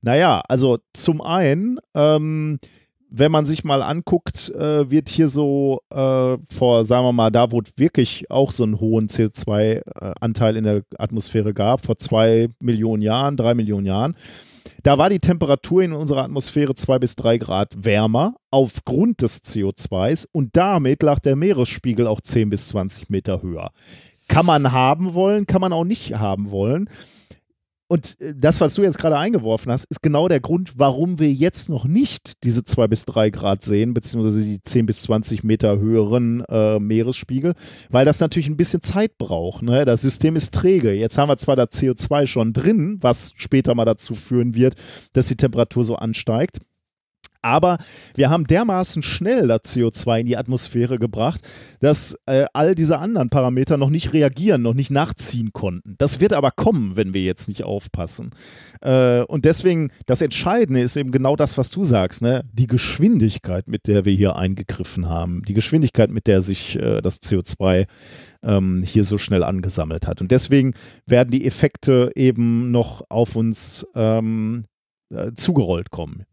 Naja, 0.02 0.42
also 0.48 0.78
zum 0.92 1.20
einen, 1.20 1.78
ähm, 1.94 2.58
wenn 3.10 3.32
man 3.32 3.46
sich 3.46 3.64
mal 3.64 3.82
anguckt, 3.82 4.50
äh, 4.50 4.90
wird 4.90 5.08
hier 5.08 5.28
so 5.28 5.80
äh, 5.90 6.36
vor, 6.50 6.84
sagen 6.84 7.04
wir 7.04 7.12
mal, 7.12 7.30
da 7.30 7.50
wo 7.50 7.60
es 7.60 7.72
wirklich 7.76 8.30
auch 8.30 8.52
so 8.52 8.64
einen 8.64 8.80
hohen 8.80 9.08
CO2-Anteil 9.08 10.56
in 10.56 10.64
der 10.64 10.82
Atmosphäre 10.98 11.54
gab, 11.54 11.84
vor 11.84 11.96
zwei 11.96 12.48
Millionen 12.60 13.02
Jahren, 13.02 13.36
drei 13.36 13.54
Millionen 13.54 13.86
Jahren, 13.86 14.14
da 14.82 14.98
war 14.98 15.10
die 15.10 15.18
Temperatur 15.18 15.82
in 15.82 15.92
unserer 15.92 16.22
Atmosphäre 16.24 16.74
zwei 16.74 16.98
bis 16.98 17.16
drei 17.16 17.38
Grad 17.38 17.84
wärmer 17.84 18.36
aufgrund 18.50 19.22
des 19.22 19.42
CO2s 19.42 20.26
und 20.30 20.56
damit 20.56 21.02
lag 21.02 21.18
der 21.18 21.36
Meeresspiegel 21.36 22.06
auch 22.06 22.20
10 22.20 22.50
bis 22.50 22.68
20 22.68 23.10
Meter 23.10 23.42
höher. 23.42 23.70
Kann 24.28 24.46
man 24.46 24.72
haben 24.72 25.14
wollen, 25.14 25.46
kann 25.46 25.60
man 25.60 25.72
auch 25.72 25.84
nicht 25.84 26.14
haben 26.14 26.50
wollen. 26.50 26.88
Und 27.88 28.20
äh, 28.20 28.34
das, 28.36 28.60
was 28.60 28.74
du 28.74 28.82
jetzt 28.82 28.98
gerade 28.98 29.16
eingeworfen 29.16 29.72
hast, 29.72 29.86
ist 29.86 30.02
genau 30.02 30.28
der 30.28 30.40
Grund, 30.40 30.74
warum 30.76 31.18
wir 31.18 31.32
jetzt 31.32 31.70
noch 31.70 31.86
nicht 31.86 32.44
diese 32.44 32.62
zwei 32.64 32.86
bis 32.86 33.06
drei 33.06 33.30
Grad 33.30 33.62
sehen, 33.62 33.94
beziehungsweise 33.94 34.44
die 34.44 34.62
10 34.62 34.86
bis 34.86 35.02
20 35.02 35.42
Meter 35.42 35.78
höheren 35.78 36.44
äh, 36.48 36.78
Meeresspiegel, 36.78 37.54
weil 37.90 38.04
das 38.04 38.20
natürlich 38.20 38.48
ein 38.48 38.58
bisschen 38.58 38.82
Zeit 38.82 39.16
braucht. 39.16 39.62
Ne? 39.62 39.84
Das 39.86 40.02
System 40.02 40.36
ist 40.36 40.54
träge. 40.54 40.92
Jetzt 40.92 41.16
haben 41.16 41.30
wir 41.30 41.38
zwar 41.38 41.56
da 41.56 41.64
CO2 41.64 42.26
schon 42.26 42.52
drin, 42.52 42.98
was 43.00 43.32
später 43.36 43.74
mal 43.74 43.86
dazu 43.86 44.14
führen 44.14 44.54
wird, 44.54 44.74
dass 45.14 45.28
die 45.28 45.36
Temperatur 45.36 45.82
so 45.82 45.96
ansteigt. 45.96 46.58
Aber 47.42 47.78
wir 48.14 48.30
haben 48.30 48.46
dermaßen 48.46 49.02
schnell 49.02 49.46
das 49.46 49.60
CO2 49.64 50.20
in 50.20 50.26
die 50.26 50.36
Atmosphäre 50.36 50.98
gebracht, 50.98 51.40
dass 51.80 52.18
äh, 52.26 52.46
all 52.52 52.74
diese 52.74 52.98
anderen 52.98 53.30
Parameter 53.30 53.76
noch 53.76 53.90
nicht 53.90 54.12
reagieren, 54.12 54.62
noch 54.62 54.74
nicht 54.74 54.90
nachziehen 54.90 55.52
konnten. 55.52 55.94
Das 55.98 56.20
wird 56.20 56.32
aber 56.32 56.50
kommen, 56.50 56.96
wenn 56.96 57.14
wir 57.14 57.22
jetzt 57.22 57.48
nicht 57.48 57.62
aufpassen. 57.62 58.30
Äh, 58.80 59.20
und 59.22 59.44
deswegen, 59.44 59.92
das 60.06 60.20
Entscheidende 60.20 60.80
ist 60.80 60.96
eben 60.96 61.12
genau 61.12 61.36
das, 61.36 61.56
was 61.56 61.70
du 61.70 61.84
sagst, 61.84 62.22
ne? 62.22 62.44
die 62.52 62.66
Geschwindigkeit, 62.66 63.68
mit 63.68 63.86
der 63.86 64.04
wir 64.04 64.14
hier 64.14 64.36
eingegriffen 64.36 65.08
haben, 65.08 65.42
die 65.46 65.54
Geschwindigkeit, 65.54 66.10
mit 66.10 66.26
der 66.26 66.40
sich 66.40 66.76
äh, 66.76 67.00
das 67.00 67.22
CO2 67.22 67.86
ähm, 68.42 68.82
hier 68.84 69.04
so 69.04 69.16
schnell 69.16 69.44
angesammelt 69.44 70.08
hat. 70.08 70.20
Und 70.20 70.32
deswegen 70.32 70.74
werden 71.06 71.30
die 71.30 71.46
Effekte 71.46 72.10
eben 72.16 72.72
noch 72.72 73.02
auf 73.08 73.36
uns 73.36 73.86
ähm, 73.94 74.64
äh, 75.10 75.32
zugerollt 75.34 75.90
kommen 75.90 76.24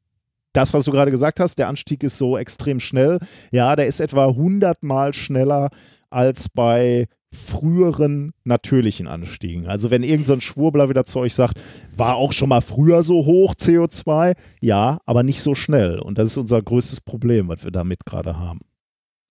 das, 0.56 0.74
was 0.74 0.86
du 0.86 0.92
gerade 0.92 1.12
gesagt 1.12 1.40
hast, 1.40 1.60
der 1.60 1.68
Anstieg 1.68 2.04
ist 2.04 2.18
so 2.18 2.38
extrem 2.38 2.80
schnell. 2.80 3.20
Ja, 3.52 3.76
der 3.76 3.88
ist 3.88 4.00
etwa 4.00 4.28
100 4.28 4.84
Mal 4.84 5.14
schneller 5.14 5.70
als 6.10 6.50
bei 6.50 7.08
früheren 7.36 8.34
natürlichen 8.46 9.08
Anstiegen. 9.08 9.68
Also 9.68 9.92
wenn 9.92 10.04
irgendein 10.04 10.40
so 10.40 10.42
Schwurbler 10.42 10.90
wieder 10.90 11.04
zu 11.04 11.20
euch 11.20 11.36
sagt, 11.36 11.60
war 11.96 12.16
auch 12.16 12.32
schon 12.32 12.50
mal 12.50 12.62
früher 12.62 13.04
so 13.04 13.26
hoch 13.26 13.56
CO2, 13.56 14.36
ja, 14.62 15.00
aber 15.06 15.24
nicht 15.24 15.42
so 15.42 15.54
schnell. 15.54 16.00
Und 16.00 16.18
das 16.18 16.30
ist 16.30 16.38
unser 16.38 16.62
größtes 16.62 17.02
Problem, 17.02 17.50
was 17.50 17.64
wir 17.64 17.72
damit 17.72 18.06
gerade 18.06 18.40
haben. 18.40 18.62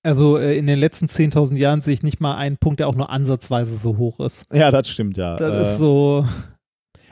Also 0.02 0.36
äh, 0.36 0.56
in 0.58 0.66
den 0.66 0.78
letzten 0.78 1.06
10.000 1.06 1.56
Jahren 1.56 1.80
sehe 1.80 1.94
ich 1.94 2.02
nicht 2.02 2.20
mal 2.20 2.36
einen 2.36 2.58
Punkt, 2.58 2.80
der 2.80 2.88
auch 2.88 2.94
nur 2.94 3.10
ansatzweise 3.10 3.78
so 3.78 3.96
hoch 3.96 4.20
ist. 4.20 4.46
Ja, 4.52 4.70
das 4.70 4.88
stimmt, 4.90 5.16
ja. 5.16 5.36
Das 5.36 5.50
äh, 5.50 5.62
ist 5.62 5.78
so. 5.78 6.26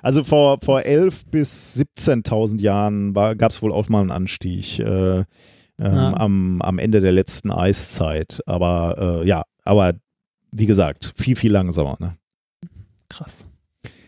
Also 0.03 0.25
vor, 0.25 0.59
vor 0.61 0.81
11.000 0.81 1.31
bis 1.31 1.77
17.000 1.77 2.61
Jahren 2.61 3.15
gab 3.15 3.51
es 3.51 3.63
wohl 3.63 3.73
auch 3.73 3.89
mal 3.89 4.01
einen 4.01 4.11
Anstieg 4.11 4.81
äh, 4.81 5.19
ähm, 5.19 5.25
ja. 5.79 6.15
am, 6.17 6.61
am 6.61 6.79
Ende 6.79 7.01
der 7.01 7.13
letzten 7.13 7.51
Eiszeit. 7.51 8.41
Aber 8.47 9.23
äh, 9.23 9.27
ja, 9.27 9.45
aber 9.65 9.95
wie 10.51 10.67
gesagt, 10.67 11.13
viel, 11.17 11.37
viel 11.37 11.53
langsamer. 11.53 11.97
Ne? 12.01 12.17
Krass. 13.09 13.47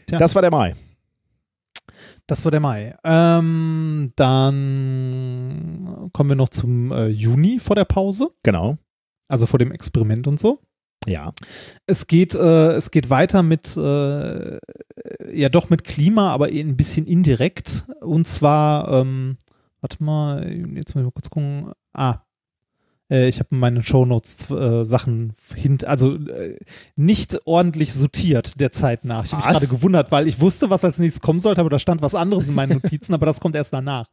Tja. 0.07 0.19
Das 0.19 0.35
war 0.35 0.43
der 0.43 0.51
Mai. 0.51 0.75
Das 2.27 2.45
war 2.45 2.51
der 2.51 2.61
Mai. 2.61 2.97
Ähm, 3.05 4.13
dann 4.17 6.11
kommen 6.13 6.29
wir 6.31 6.37
noch 6.37 6.49
zum 6.49 6.91
äh, 6.91 7.07
Juni 7.07 7.61
vor 7.61 7.77
der 7.77 7.85
Pause. 7.85 8.31
Genau. 8.43 8.79
Also 9.29 9.47
vor 9.47 9.59
dem 9.59 9.73
Experiment 9.73 10.27
und 10.27 10.41
so. 10.41 10.59
Ja. 11.07 11.33
Es 11.87 12.07
geht, 12.07 12.35
äh, 12.35 12.73
es 12.73 12.91
geht 12.91 13.11
weiter 13.11 13.43
mit, 13.43 13.77
äh, 13.77 14.59
ja 15.33 15.49
doch 15.51 15.71
mit 15.71 15.85
Klima, 15.85 16.31
aber 16.31 16.47
ein 16.47 16.77
bisschen 16.77 17.07
indirekt. 17.07 17.87
Und 18.01 18.27
zwar, 18.27 18.91
ähm, 19.01 19.37
warte 19.81 20.03
mal, 20.03 20.51
jetzt 20.75 20.95
muss 20.95 21.03
ich 21.03 21.07
mal 21.07 21.13
kurz 21.13 21.31
gucken. 21.31 21.73
Ah, 21.93 22.21
äh, 23.11 23.29
ich 23.29 23.39
habe 23.39 23.49
in 23.53 23.59
meinen 23.59 23.83
Shownotes 23.83 24.51
äh, 24.51 24.85
Sachen 24.85 25.35
hint, 25.55 25.85
also 25.85 26.15
äh, 26.15 26.59
nicht 26.97 27.47
ordentlich 27.47 27.93
sortiert 27.93 28.61
der 28.61 28.73
Zeit 28.73 29.05
nach. 29.05 29.25
Ich 29.25 29.33
habe 29.33 29.47
mich 29.47 29.59
gerade 29.59 29.69
gewundert, 29.69 30.13
weil 30.13 30.29
ich 30.29 30.41
wusste, 30.41 30.71
was 30.71 30.85
als 30.85 30.99
nächstes 30.99 31.21
kommen 31.21 31.41
sollte, 31.41 31.61
aber 31.61 31.71
da 31.71 31.79
stand 31.79 32.03
was 32.03 32.15
anderes 32.15 32.49
in 32.49 32.55
meinen 32.55 32.73
Notizen, 32.83 33.15
aber 33.15 33.27
das 33.27 33.41
kommt 33.41 33.55
erst 33.57 33.73
danach. 33.73 34.09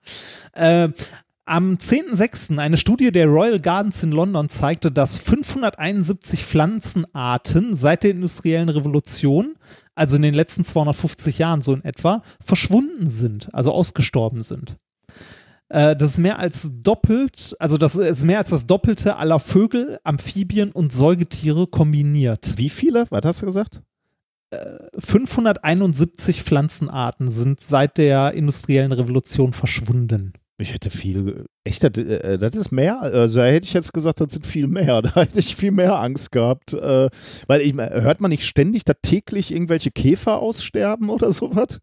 Am 1.51 1.73
10.06. 1.73 2.59
eine 2.59 2.77
Studie 2.77 3.11
der 3.11 3.27
Royal 3.27 3.59
Gardens 3.59 4.01
in 4.03 4.13
London 4.13 4.47
zeigte, 4.47 4.89
dass 4.89 5.17
571 5.17 6.45
Pflanzenarten 6.45 7.75
seit 7.75 8.03
der 8.03 8.11
industriellen 8.11 8.69
Revolution, 8.69 9.57
also 9.93 10.15
in 10.15 10.21
den 10.21 10.33
letzten 10.33 10.63
250 10.63 11.39
Jahren 11.39 11.61
so 11.61 11.73
in 11.73 11.83
etwa, 11.83 12.23
verschwunden 12.41 13.07
sind, 13.07 13.53
also 13.53 13.73
ausgestorben 13.73 14.43
sind. 14.43 14.77
Äh, 15.67 15.97
das 15.97 16.13
ist 16.13 16.17
mehr 16.19 16.39
als 16.39 16.69
doppelt, 16.83 17.53
also 17.59 17.77
das 17.77 17.95
ist 17.95 18.23
mehr 18.23 18.38
als 18.38 18.51
das 18.51 18.65
Doppelte 18.65 19.17
aller 19.17 19.41
Vögel, 19.41 19.99
Amphibien 20.05 20.71
und 20.71 20.93
Säugetiere 20.93 21.67
kombiniert. 21.67 22.53
Wie 22.55 22.69
viele? 22.69 23.07
Was 23.09 23.25
hast 23.25 23.41
du 23.41 23.47
gesagt? 23.47 23.81
571 24.97 26.38
äh, 26.38 26.41
Pflanzenarten 26.43 27.30
sind 27.30 27.59
seit 27.59 27.97
der 27.97 28.35
industriellen 28.35 28.93
Revolution 28.93 29.51
verschwunden. 29.51 30.31
Ich 30.61 30.73
hätte 30.73 30.90
viel, 30.90 31.45
echt, 31.64 31.83
das, 31.83 31.91
äh, 31.98 32.38
das 32.38 32.56
ist 32.56 32.72
mehr, 32.72 33.01
also 33.01 33.40
da 33.40 33.45
hätte 33.45 33.65
ich 33.65 33.73
jetzt 33.73 33.93
gesagt, 33.93 34.22
das 34.22 34.33
sind 34.33 34.45
viel 34.45 34.67
mehr, 34.67 35.01
da 35.01 35.15
hätte 35.15 35.40
ich 35.40 35.56
viel 35.56 35.72
mehr 35.72 35.99
Angst 35.99 36.31
gehabt, 36.31 36.73
äh, 36.73 37.09
weil 37.48 37.61
ich, 37.61 37.73
hört 37.75 38.22
man 38.22 38.30
nicht 38.30 38.45
ständig, 38.45 38.85
da 38.85 38.93
täglich 38.93 39.51
irgendwelche 39.51 39.91
Käfer 39.91 40.40
aussterben 40.40 41.09
oder 41.09 41.31
sowas? 41.31 41.80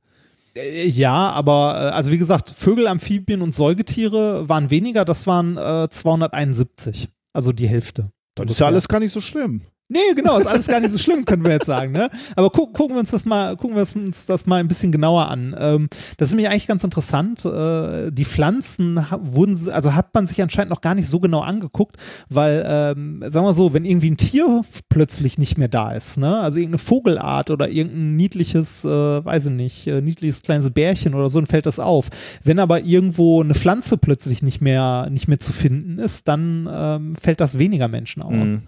Äh, 0.56 0.88
ja, 0.88 1.30
aber 1.30 1.94
also 1.94 2.10
wie 2.10 2.18
gesagt, 2.18 2.50
Vögel, 2.50 2.86
Amphibien 2.86 3.42
und 3.42 3.54
Säugetiere 3.54 4.48
waren 4.48 4.70
weniger, 4.70 5.04
das 5.04 5.26
waren 5.26 5.56
äh, 5.56 5.88
271, 5.90 7.08
also 7.32 7.52
die 7.52 7.68
Hälfte. 7.68 8.10
Das 8.34 8.52
ist 8.52 8.60
ja 8.60 8.66
alles 8.66 8.88
gar 8.88 9.00
nicht 9.00 9.12
so 9.12 9.20
schlimm. 9.20 9.62
Nee, 9.90 10.12
genau, 10.14 10.38
ist 10.38 10.46
alles 10.46 10.66
gar 10.66 10.80
nicht 10.80 10.90
so 10.90 10.98
schlimm, 10.98 11.24
können 11.24 11.44
wir 11.44 11.52
jetzt 11.52 11.66
sagen. 11.66 11.92
Ne? 11.92 12.10
Aber 12.36 12.50
gu 12.50 12.66
gucken 12.66 12.94
wir 12.94 13.00
uns 13.00 13.10
das 13.10 13.24
mal, 13.24 13.56
gucken 13.56 13.74
wir 13.74 13.86
uns 14.04 14.26
das 14.26 14.44
mal 14.44 14.60
ein 14.60 14.68
bisschen 14.68 14.92
genauer 14.92 15.28
an. 15.28 15.56
Ähm, 15.58 15.88
das 16.18 16.28
ist 16.28 16.32
nämlich 16.32 16.50
eigentlich 16.50 16.66
ganz 16.66 16.84
interessant. 16.84 17.42
Äh, 17.46 18.10
die 18.12 18.26
Pflanzen 18.26 19.04
wurden, 19.22 19.56
also 19.70 19.94
hat 19.94 20.12
man 20.12 20.26
sich 20.26 20.42
anscheinend 20.42 20.70
noch 20.70 20.82
gar 20.82 20.94
nicht 20.94 21.08
so 21.08 21.20
genau 21.20 21.40
angeguckt, 21.40 21.96
weil, 22.28 22.64
ähm, 22.68 23.24
sagen 23.28 23.46
wir 23.46 23.54
so, 23.54 23.72
wenn 23.72 23.86
irgendwie 23.86 24.10
ein 24.10 24.18
Tier 24.18 24.62
plötzlich 24.90 25.38
nicht 25.38 25.56
mehr 25.56 25.68
da 25.68 25.92
ist, 25.92 26.18
ne? 26.18 26.38
also 26.38 26.58
irgendeine 26.58 26.78
Vogelart 26.78 27.50
oder 27.50 27.70
irgendein 27.70 28.16
niedliches, 28.16 28.84
äh, 28.84 28.88
weiß 28.88 29.46
ich 29.46 29.52
nicht, 29.52 29.86
äh, 29.86 30.02
niedliches 30.02 30.42
kleines 30.42 30.70
Bärchen 30.70 31.14
oder 31.14 31.30
so, 31.30 31.40
dann 31.40 31.46
fällt 31.46 31.64
das 31.64 31.80
auf. 31.80 32.10
Wenn 32.44 32.58
aber 32.58 32.82
irgendwo 32.82 33.42
eine 33.42 33.54
Pflanze 33.54 33.96
plötzlich 33.96 34.42
nicht 34.42 34.60
mehr, 34.60 35.08
nicht 35.10 35.28
mehr 35.28 35.40
zu 35.40 35.54
finden 35.54 35.98
ist, 35.98 36.28
dann 36.28 36.68
ähm, 36.70 37.16
fällt 37.16 37.40
das 37.40 37.58
weniger 37.58 37.88
Menschen 37.88 38.20
auf. 38.20 38.32
Mhm. 38.32 38.62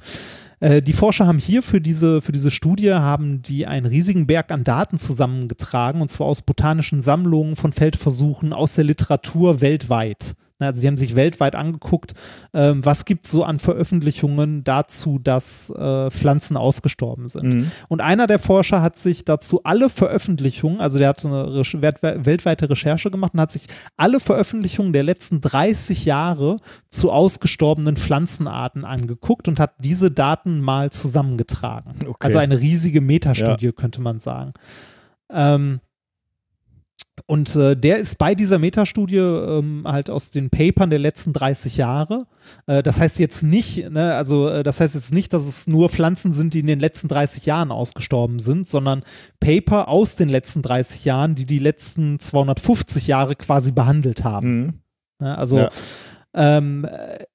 Äh, 0.61 0.83
die 0.83 0.93
Forscher 0.93 1.27
haben 1.27 1.39
hier 1.39 1.63
für 1.63 1.81
diese, 1.81 2.21
für 2.21 2.33
diese 2.33 2.51
Studie 2.51 2.93
haben 2.93 3.43
die 3.43 3.67
einen 3.67 3.87
riesigen 3.87 4.27
Berg 4.27 4.53
an 4.53 4.63
Daten 4.65 4.99
zusammengetragen 4.99 6.03
und 6.03 6.09
zwar 6.09 6.27
aus 6.27 6.43
botanischen 6.43 7.01
Sammlungen 7.01 7.57
von 7.57 7.73
Feldversuchen 7.73 8.53
aus 8.53 8.75
der 8.75 8.85
Literatur 8.85 9.61
weltweit. 9.61 10.35
Ne, 10.61 10.67
also 10.67 10.81
die 10.81 10.87
haben 10.87 10.97
sich 10.97 11.17
weltweit 11.17 11.55
angeguckt, 11.55 12.13
ähm, 12.53 12.85
was 12.85 13.05
gibt 13.05 13.25
es 13.25 13.31
so 13.31 13.45
an 13.45 13.59
Veröffentlichungen 13.59 14.63
dazu, 14.63 15.19
dass 15.19 15.71
äh, 15.71 16.11
Pflanzen 16.11 16.57
ausgestorben 16.57 17.29
sind. 17.29 17.45
Mhm. 17.45 17.71
Und 17.89 18.01
einer 18.01 18.27
der 18.27 18.39
Forscher 18.39 18.83
hat 18.83 18.97
sich 18.99 19.25
dazu 19.25 19.63
alle 19.65 19.89
Veröffentlichungen, 19.89 20.81
also 20.81 20.99
der 20.99 21.09
hat 21.09 21.25
eine 21.25 21.55
Re 21.57 22.25
weltweite 22.25 22.69
Recherche 22.69 23.11
gemacht 23.11 23.33
und 23.35 23.41
hat 23.41 23.51
sich 23.51 23.67
alle 23.97 24.21
Veröffentlichungen 24.21 24.93
der 24.93 25.03
letzten 25.03 25.41
30 25.41 26.05
Jahre 26.05 26.57
zu 26.89 27.11
ausgestorbenen 27.11 27.97
Pflanzenarten 27.97 28.85
angeguckt 28.85 29.49
und 29.49 29.59
hat 29.59 29.75
diese 29.79 30.11
Daten 30.11 30.61
mal 30.61 30.91
zusammengetragen. 30.91 31.95
Okay. 32.07 32.27
Also 32.27 32.39
eine 32.39 32.61
riesige 32.61 33.01
Metastudie, 33.01 33.67
ja. 33.67 33.73
könnte 33.73 34.03
man 34.03 34.21
sagen. 34.21 34.53
Ähm, 35.31 35.81
und 37.31 37.55
äh, 37.55 37.77
der 37.77 37.99
ist 37.99 38.19
bei 38.19 38.35
dieser 38.35 38.59
Metastudie 38.59 39.19
ähm, 39.19 39.83
halt 39.87 40.11
aus 40.11 40.33
den 40.33 40.51
Papern 40.51 40.91
der 40.91 40.99
letzten 40.99 41.33
30 41.33 41.77
Jahre. 41.77 42.27
Äh, 42.67 42.83
das 42.83 42.99
heißt 42.99 43.21
jetzt 43.21 43.45
nicht, 43.45 43.89
ne, 43.89 44.15
also 44.17 44.49
äh, 44.49 44.65
das 44.65 44.81
heißt 44.81 44.97
jetzt 44.97 45.15
nicht, 45.15 45.33
dass 45.33 45.45
es 45.47 45.69
nur 45.69 45.91
Pflanzen 45.91 46.33
sind, 46.33 46.55
die 46.55 46.59
in 46.59 46.67
den 46.67 46.81
letzten 46.81 47.07
30 47.07 47.47
Jahren 47.47 47.71
ausgestorben 47.71 48.41
sind, 48.41 48.67
sondern 48.67 49.05
Paper 49.39 49.87
aus 49.87 50.17
den 50.17 50.29
letzten 50.29 50.63
30 50.63 51.05
Jahren, 51.05 51.37
die 51.37 51.47
die 51.47 51.61
letzten 51.61 52.19
250 52.19 53.07
Jahre 53.07 53.37
quasi 53.37 53.71
behandelt 53.71 54.25
haben. 54.25 54.57
Mhm. 54.57 54.73
Ne, 55.21 55.39
also 55.39 55.59
ja. 55.59 55.71
Ähm, 56.35 56.85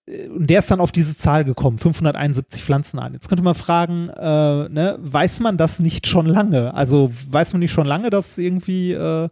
äh, 0.05 0.27
und 0.27 0.49
der 0.49 0.59
ist 0.59 0.69
dann 0.69 0.81
auf 0.81 0.91
diese 0.91 1.15
Zahl 1.15 1.45
gekommen, 1.45 1.77
571 1.77 2.65
Pflanzenarten. 2.65 3.13
Jetzt 3.13 3.29
könnte 3.29 3.45
man 3.45 3.55
fragen, 3.55 4.09
äh, 4.09 4.67
ne, 4.67 4.97
weiß 4.99 5.39
man 5.39 5.55
das 5.55 5.79
nicht 5.79 6.05
schon 6.05 6.25
lange? 6.25 6.73
Also 6.73 7.11
weiß 7.29 7.53
man 7.53 7.61
nicht 7.61 7.71
schon 7.71 7.87
lange, 7.87 8.09
dass 8.09 8.37
irgendwie 8.37 8.91
äh, 8.91 9.29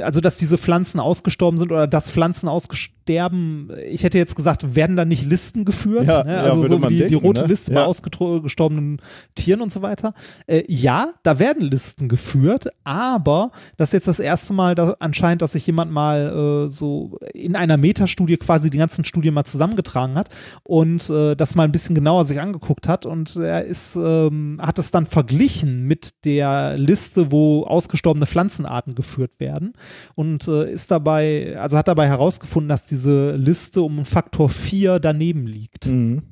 also 0.00 0.20
dass 0.20 0.38
diese 0.38 0.58
Pflanzen 0.58 1.00
ausgestorben 1.00 1.58
sind 1.58 1.70
oder 1.70 1.86
dass 1.86 2.10
Pflanzen 2.10 2.48
ausgestorben, 2.48 2.97
ich 3.90 4.02
hätte 4.04 4.18
jetzt 4.18 4.36
gesagt, 4.36 4.74
werden 4.74 4.96
da 4.96 5.04
nicht 5.04 5.24
Listen 5.24 5.64
geführt? 5.64 6.06
Ja, 6.06 6.24
ne? 6.24 6.34
ja, 6.34 6.42
Also 6.42 6.62
würde 6.62 6.68
so 6.68 6.82
wie 6.82 6.88
die, 6.88 6.94
die 6.94 7.00
denken, 7.08 7.26
rote 7.26 7.42
ne? 7.42 7.46
Liste 7.48 7.72
Ja. 7.72 7.80
bei 7.80 7.86
ausgestorbenen 7.86 9.00
Tieren 9.34 9.60
und 9.60 9.72
so 9.72 9.82
weiter. 9.82 10.14
Äh, 10.46 10.64
ja, 10.68 11.08
da 11.22 11.38
werden 11.38 11.62
Listen 11.62 12.08
geführt, 12.08 12.68
aber 12.84 13.50
das 13.76 13.90
ist 13.90 13.92
jetzt 13.94 14.08
das 14.08 14.20
erste 14.20 14.52
Mal 14.52 14.74
da, 14.74 14.96
anscheinend, 14.98 15.42
dass 15.42 15.52
sich 15.52 15.66
jemand 15.66 15.92
mal 15.92 16.66
äh, 16.66 16.68
so 16.68 17.18
in 17.34 17.56
einer 17.56 17.76
Metastudie 17.76 18.36
quasi 18.36 18.70
die 18.70 18.78
ganzen 18.78 19.04
Studien 19.04 19.34
mal 19.34 19.44
zusammengetragen 19.44 20.16
hat 20.16 20.28
und 20.64 21.08
äh, 21.10 21.34
das 21.34 21.54
mal 21.54 21.64
ein 21.64 21.72
bisschen 21.72 21.94
genauer 21.94 22.24
sich 22.24 22.40
angeguckt 22.40 22.88
hat 22.88 23.06
und 23.06 23.36
er 23.36 23.64
ist, 23.64 23.96
ähm, 23.96 24.58
hat 24.60 24.78
es 24.78 24.90
dann 24.90 25.06
verglichen 25.06 25.84
mit 25.86 26.24
der 26.24 26.76
Liste, 26.76 27.30
wo 27.30 27.64
ausgestorbene 27.64 28.26
Pflanzenarten 28.26 28.94
geführt 28.94 29.32
werden 29.38 29.72
und 30.14 30.48
äh, 30.48 30.70
ist 30.72 30.90
dabei, 30.90 31.56
also 31.58 31.76
hat 31.76 31.88
dabei 31.88 32.06
herausgefunden, 32.08 32.68
dass 32.68 32.86
diese 32.98 33.36
Liste 33.36 33.82
um 33.82 34.04
Faktor 34.04 34.48
4 34.48 34.98
daneben 34.98 35.46
liegt. 35.46 35.86
Mhm. 35.86 36.22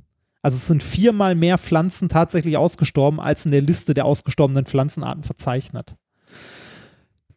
Also 0.43 0.57
es 0.57 0.67
sind 0.67 0.83
viermal 0.83 1.35
mehr 1.35 1.59
Pflanzen 1.59 2.09
tatsächlich 2.09 2.57
ausgestorben, 2.57 3.21
als 3.21 3.47
in 3.47 3.53
der 3.53 3.63
Liste 3.63 3.95
der 3.95 4.05
ausgestorbenen 4.05 4.67
Pflanzenarten 4.67 5.23
verzeichnet. 5.23 5.97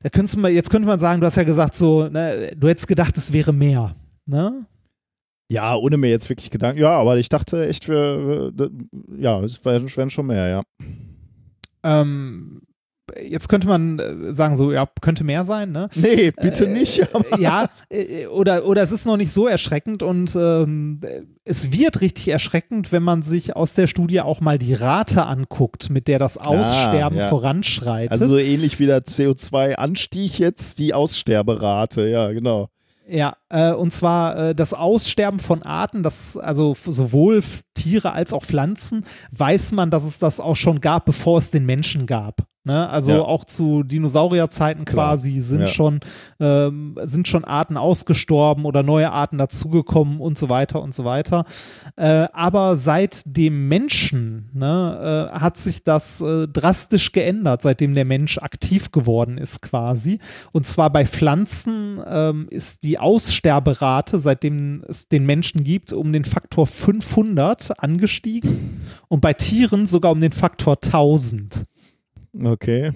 Da 0.01 0.09
könntest 0.09 0.35
du 0.35 0.40
mal, 0.40 0.51
jetzt 0.51 0.69
könnte 0.69 0.88
man 0.88 0.99
sagen, 0.99 1.19
du 1.22 1.27
hast 1.27 1.35
ja 1.35 1.43
gesagt, 1.43 1.75
so, 1.75 2.08
ne, 2.08 2.53
du 2.56 2.67
hättest 2.67 2.88
gedacht, 2.88 3.17
es 3.17 3.33
wäre 3.33 3.53
mehr. 3.53 3.95
Ne? 4.25 4.66
Ja, 5.51 5.75
ohne 5.75 5.98
mir 5.98 6.09
jetzt 6.09 6.30
wirklich 6.30 6.49
Gedanken. 6.51 6.82
Ja, 6.82 6.91
aber 6.91 7.17
ich 7.17 7.30
dachte 7.30 7.67
echt, 7.67 7.88
wir, 7.88 8.51
wir, 8.56 8.69
ja, 9.17 9.41
es 9.41 9.64
wären 9.66 10.09
schon 10.09 10.27
mehr, 10.27 10.48
ja. 10.48 10.61
Ähm, 11.83 12.61
jetzt 13.21 13.49
könnte 13.49 13.67
man 13.67 13.99
äh, 13.99 14.33
sagen, 14.33 14.57
so, 14.57 14.71
ja, 14.71 14.88
könnte 15.01 15.23
mehr 15.23 15.45
sein, 15.45 15.71
ne? 15.71 15.89
Nee, 15.95 16.31
bitte 16.31 16.65
Äh, 16.65 16.69
nicht. 16.69 17.07
Ja, 17.38 17.69
äh, 17.89 18.27
oder, 18.27 18.65
oder 18.65 18.81
es 18.81 18.91
ist 18.91 19.05
noch 19.05 19.17
nicht 19.17 19.31
so 19.31 19.47
erschreckend 19.47 20.03
und 20.03 20.35
ähm, 20.35 21.01
es 21.45 21.71
wird 21.71 22.01
richtig 22.01 22.27
erschreckend, 22.27 22.91
wenn 22.91 23.03
man 23.03 23.21
sich 23.23 23.55
aus 23.55 23.73
der 23.73 23.88
Studie 23.88 24.21
auch 24.21 24.41
mal 24.41 24.57
die 24.57 24.73
Rate 24.73 25.25
anguckt, 25.25 25.89
mit 25.89 26.07
der 26.07 26.19
das 26.19 26.38
Aussterben 26.38 27.17
ja. 27.17 27.29
voranschreitet. 27.29 28.11
also 28.11 28.27
so 28.27 28.38
ähnlich 28.38 28.79
wie 28.79 28.85
der 28.85 29.03
CO2-Anstieg 29.03 30.38
jetzt 30.39 30.79
die 30.79 30.93
Aussterberate, 30.93 32.07
ja, 32.07 32.31
genau. 32.31 32.69
Ja, 33.07 33.35
äh, 33.49 33.71
und 33.73 33.91
zwar 33.91 34.37
äh, 34.37 34.55
das 34.55 34.73
Aussterben 34.73 35.39
von 35.39 35.63
Arten, 35.63 36.03
das 36.03 36.37
also 36.37 36.75
sowohl 36.85 37.43
Tiere 37.73 38.13
als 38.13 38.33
auch 38.33 38.43
Pflanzen, 38.43 39.05
weiß 39.31 39.71
man, 39.71 39.91
dass 39.91 40.03
es 40.03 40.19
das 40.19 40.39
auch 40.39 40.55
schon 40.55 40.81
gab, 40.81 41.05
bevor 41.05 41.37
es 41.37 41.51
den 41.51 41.65
Menschen 41.65 42.05
gab. 42.05 42.43
Ne? 42.65 42.89
Also 42.89 43.11
Ja. 43.11 43.21
auch 43.21 43.45
zu 43.45 43.83
Dinosaurierzeiten 43.83 44.83
quasi 44.83 45.39
sind 45.39 45.61
Ja. 45.61 45.67
schon 45.67 46.01
ähm, 46.41 46.97
sind 47.03 47.27
schon 47.29 47.45
Arten 47.45 47.77
ausgestorben 47.77 48.65
oder 48.65 48.83
neue 48.83 49.11
Arten 49.11 49.37
dazugekommen 49.37 50.19
und 50.19 50.37
so 50.37 50.49
weiter 50.49 50.81
und 50.81 50.93
so 50.93 51.05
weiter. 51.05 51.45
Äh, 51.95 52.27
aber 52.33 52.75
seit 52.75 53.23
dem 53.25 53.69
Menschen 53.69 54.49
ne, 54.53 55.29
äh, 55.31 55.39
hat 55.39 55.57
sich 55.57 55.85
das 55.85 56.19
äh, 56.19 56.47
drastisch 56.49 57.13
geändert, 57.13 57.61
seitdem 57.61 57.95
der 57.95 58.05
Mensch 58.05 58.37
aktiv 58.39 58.91
geworden 58.91 59.37
ist 59.37 59.61
quasi. 59.61 60.19
Und 60.51 60.67
zwar 60.67 60.89
bei 60.91 61.05
Pflanzen 61.05 61.99
ähm, 62.07 62.47
ist 62.51 62.83
die 62.83 62.99
Aussterberate, 63.40 64.19
seitdem 64.19 64.84
es 64.88 65.08
den 65.08 65.26
Menschen 65.26 65.64
gibt, 65.64 65.93
um 65.93 66.11
den 66.11 66.26
Faktor 66.26 66.68
500 66.68 67.82
angestiegen 67.82 68.82
und 69.08 69.22
bei 69.22 69.34
Tieren 69.34 69.88
sogar 69.88 70.11
um 70.11 70.22
den 70.22 70.32
Faktor 70.34 70.77
1000 70.84 71.64
Okay. 72.43 72.92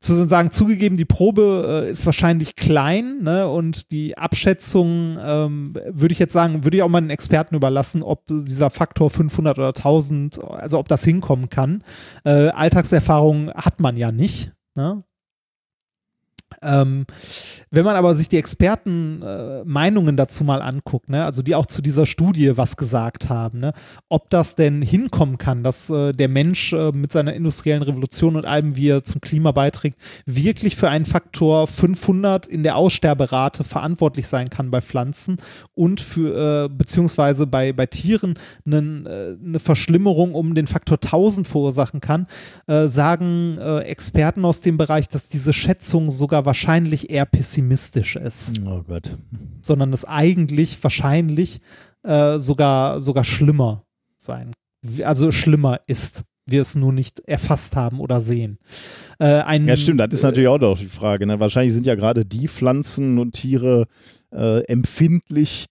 zu 0.00 0.26
sagen, 0.26 0.50
zugegeben, 0.50 0.96
die 0.96 1.04
Probe 1.04 1.84
äh, 1.86 1.90
ist 1.90 2.04
wahrscheinlich 2.06 2.54
klein, 2.54 3.22
ne? 3.22 3.48
Und 3.48 3.90
die 3.92 4.18
Abschätzung 4.18 5.16
ähm, 5.20 5.74
würde 5.86 6.12
ich 6.12 6.18
jetzt 6.18 6.32
sagen, 6.32 6.64
würde 6.64 6.76
ich 6.76 6.82
auch 6.82 6.88
mal 6.88 7.00
den 7.00 7.10
Experten 7.10 7.54
überlassen, 7.54 8.02
ob 8.02 8.26
dieser 8.26 8.70
Faktor 8.70 9.10
500 9.10 9.58
oder 9.58 9.68
1000, 9.68 10.42
also 10.44 10.78
ob 10.78 10.88
das 10.88 11.04
hinkommen 11.04 11.48
kann. 11.48 11.82
Äh, 12.24 12.48
Alltagserfahrung 12.48 13.50
hat 13.52 13.80
man 13.80 13.96
ja 13.96 14.12
nicht, 14.12 14.52
ne? 14.74 15.02
Ähm, 16.62 17.06
wenn 17.70 17.84
man 17.84 17.96
aber 17.96 18.14
sich 18.14 18.28
die 18.28 18.38
Experten 18.38 19.22
äh, 19.22 20.12
dazu 20.14 20.44
mal 20.44 20.62
anguckt, 20.62 21.08
ne, 21.08 21.24
also 21.24 21.42
die 21.42 21.54
auch 21.54 21.66
zu 21.66 21.82
dieser 21.82 22.06
Studie 22.06 22.56
was 22.56 22.76
gesagt 22.76 23.28
haben, 23.28 23.58
ne, 23.58 23.72
ob 24.08 24.30
das 24.30 24.56
denn 24.56 24.82
hinkommen 24.82 25.38
kann, 25.38 25.62
dass 25.62 25.90
äh, 25.90 26.12
der 26.12 26.28
Mensch 26.28 26.72
äh, 26.72 26.90
mit 26.92 27.12
seiner 27.12 27.34
industriellen 27.34 27.82
Revolution 27.82 28.36
und 28.36 28.46
allem, 28.46 28.76
wie 28.76 28.88
er 28.88 29.04
zum 29.04 29.20
Klima 29.20 29.52
beiträgt, 29.52 29.98
wirklich 30.26 30.76
für 30.76 30.88
einen 30.88 31.06
Faktor 31.06 31.66
500 31.66 32.46
in 32.46 32.62
der 32.62 32.76
Aussterberate 32.76 33.64
verantwortlich 33.64 34.26
sein 34.26 34.50
kann 34.50 34.70
bei 34.70 34.80
Pflanzen 34.80 35.36
und 35.74 36.00
für 36.00 36.64
äh, 36.64 36.68
beziehungsweise 36.68 37.46
bei, 37.46 37.72
bei 37.72 37.86
Tieren 37.86 38.34
einen, 38.66 39.06
äh, 39.06 39.36
eine 39.44 39.60
Verschlimmerung 39.60 40.34
um 40.34 40.54
den 40.54 40.66
Faktor 40.66 40.98
1000 41.02 41.46
verursachen 41.46 42.00
kann, 42.00 42.26
äh, 42.66 42.88
sagen 42.88 43.58
Experten 43.58 44.44
aus 44.44 44.60
dem 44.60 44.76
Bereich, 44.76 45.08
dass 45.08 45.28
diese 45.28 45.52
Schätzung 45.52 46.10
sogar 46.10 46.44
wahrscheinlich 46.48 47.10
eher 47.10 47.26
pessimistisch 47.26 48.16
ist, 48.16 48.60
Oh 48.66 48.82
Gott. 48.82 49.16
sondern 49.60 49.92
es 49.92 50.04
eigentlich 50.04 50.82
wahrscheinlich 50.82 51.60
äh, 52.02 52.38
sogar, 52.38 53.00
sogar 53.00 53.22
schlimmer 53.24 53.84
sein, 54.16 54.52
also 55.04 55.30
schlimmer 55.30 55.80
ist, 55.86 56.24
wir 56.46 56.62
es 56.62 56.74
nur 56.74 56.92
nicht 56.92 57.20
erfasst 57.28 57.76
haben 57.76 58.00
oder 58.00 58.20
sehen. 58.20 58.58
Äh, 59.18 59.42
ein, 59.42 59.68
Ja, 59.68 59.76
stimmt, 59.76 60.00
das 60.00 60.08
ist 60.14 60.22
natürlich 60.22 60.48
auch 60.48 60.58
noch 60.58 60.78
die 60.78 60.86
Frage. 60.86 61.26
Ne? 61.26 61.38
Wahrscheinlich 61.38 61.74
sind 61.74 61.84
ja 61.86 61.94
gerade 61.94 62.24
die 62.24 62.48
Pflanzen 62.48 63.18
und 63.18 63.32
Tiere 63.32 63.86
äh, 64.32 64.60
empfindlich, 64.64 65.66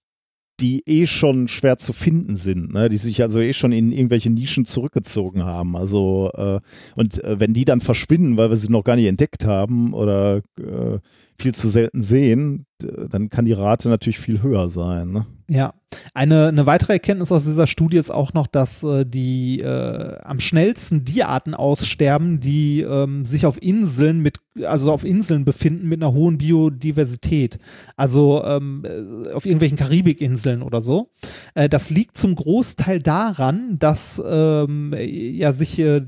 die 0.60 0.84
eh 0.88 1.06
schon 1.06 1.48
schwer 1.48 1.77
zu 1.77 1.94
finden 1.94 2.36
sind, 2.36 2.74
ne? 2.74 2.90
die 2.90 2.98
sich 2.98 3.22
also 3.22 3.40
eh 3.40 3.53
schon 3.53 3.72
in 3.72 3.92
irgendwelche 3.92 4.30
Nischen 4.30 4.66
zurückgezogen 4.66 5.44
haben. 5.44 5.76
Also 5.76 6.32
äh, 6.34 6.60
und 6.95 7.24
äh, 7.24 7.40
wenn 7.40 7.53
die 7.53 7.66
dann 7.66 7.82
verschwinden, 7.82 8.38
weil 8.38 8.50
wir 8.50 8.56
sie 8.56 8.72
noch 8.72 8.84
gar 8.84 8.95
nicht 8.95 9.06
entdeckt 9.06 9.45
haben 9.45 9.94
oder 9.94 10.38
äh, 10.60 11.00
viel 11.40 11.53
zu 11.53 11.69
selten 11.69 12.02
sehen, 12.02 12.66
dann 12.80 13.30
kann 13.30 13.45
die 13.45 13.53
Rate 13.53 13.90
natürlich 13.90 14.19
viel 14.19 14.42
höher 14.42 14.69
sein. 14.69 15.11
Ne? 15.11 15.27
Ja, 15.50 15.74
eine, 16.14 16.48
eine 16.48 16.66
weitere 16.66 16.93
Erkenntnis 16.93 17.32
aus 17.32 17.45
dieser 17.45 17.67
Studie 17.67 17.95
ist 17.95 18.11
auch 18.11 18.34
noch, 18.34 18.48
dass 18.48 18.84
äh, 18.84 19.06
die 19.06 19.61
äh, 19.61 20.19
am 20.22 20.42
schnellsten 20.42 21.06
die 21.06 21.24
Arten 21.24 21.53
aussterben, 21.53 22.42
die 22.42 22.82
ähm, 22.82 23.24
sich 23.24 23.45
auf 23.45 23.61
Inseln 23.61 24.19
mit, 24.19 24.40
also 24.64 24.92
auf 24.92 25.06
Inseln 25.06 25.45
befinden 25.45 25.88
mit 25.88 26.03
einer 26.03 26.11
hohen 26.11 26.38
Biodiversität. 26.38 27.59
Also 27.95 28.43
ähm, 28.43 28.84
äh, 28.84 29.32
auf 29.32 29.45
irgendwelchen 29.45 29.77
Karibikinseln 29.77 30.64
oder 30.64 30.82
so. 30.82 31.08
Äh, 31.56 31.69
das 31.69 31.90
liegt 31.90 32.17
zum 32.17 32.35
Großteil 32.35 33.01
daran, 33.01 33.80
dass 33.80 34.22
ähm, 34.30 34.93
ja 34.98 35.53
sich, 35.53 35.80
äh, 35.80 36.03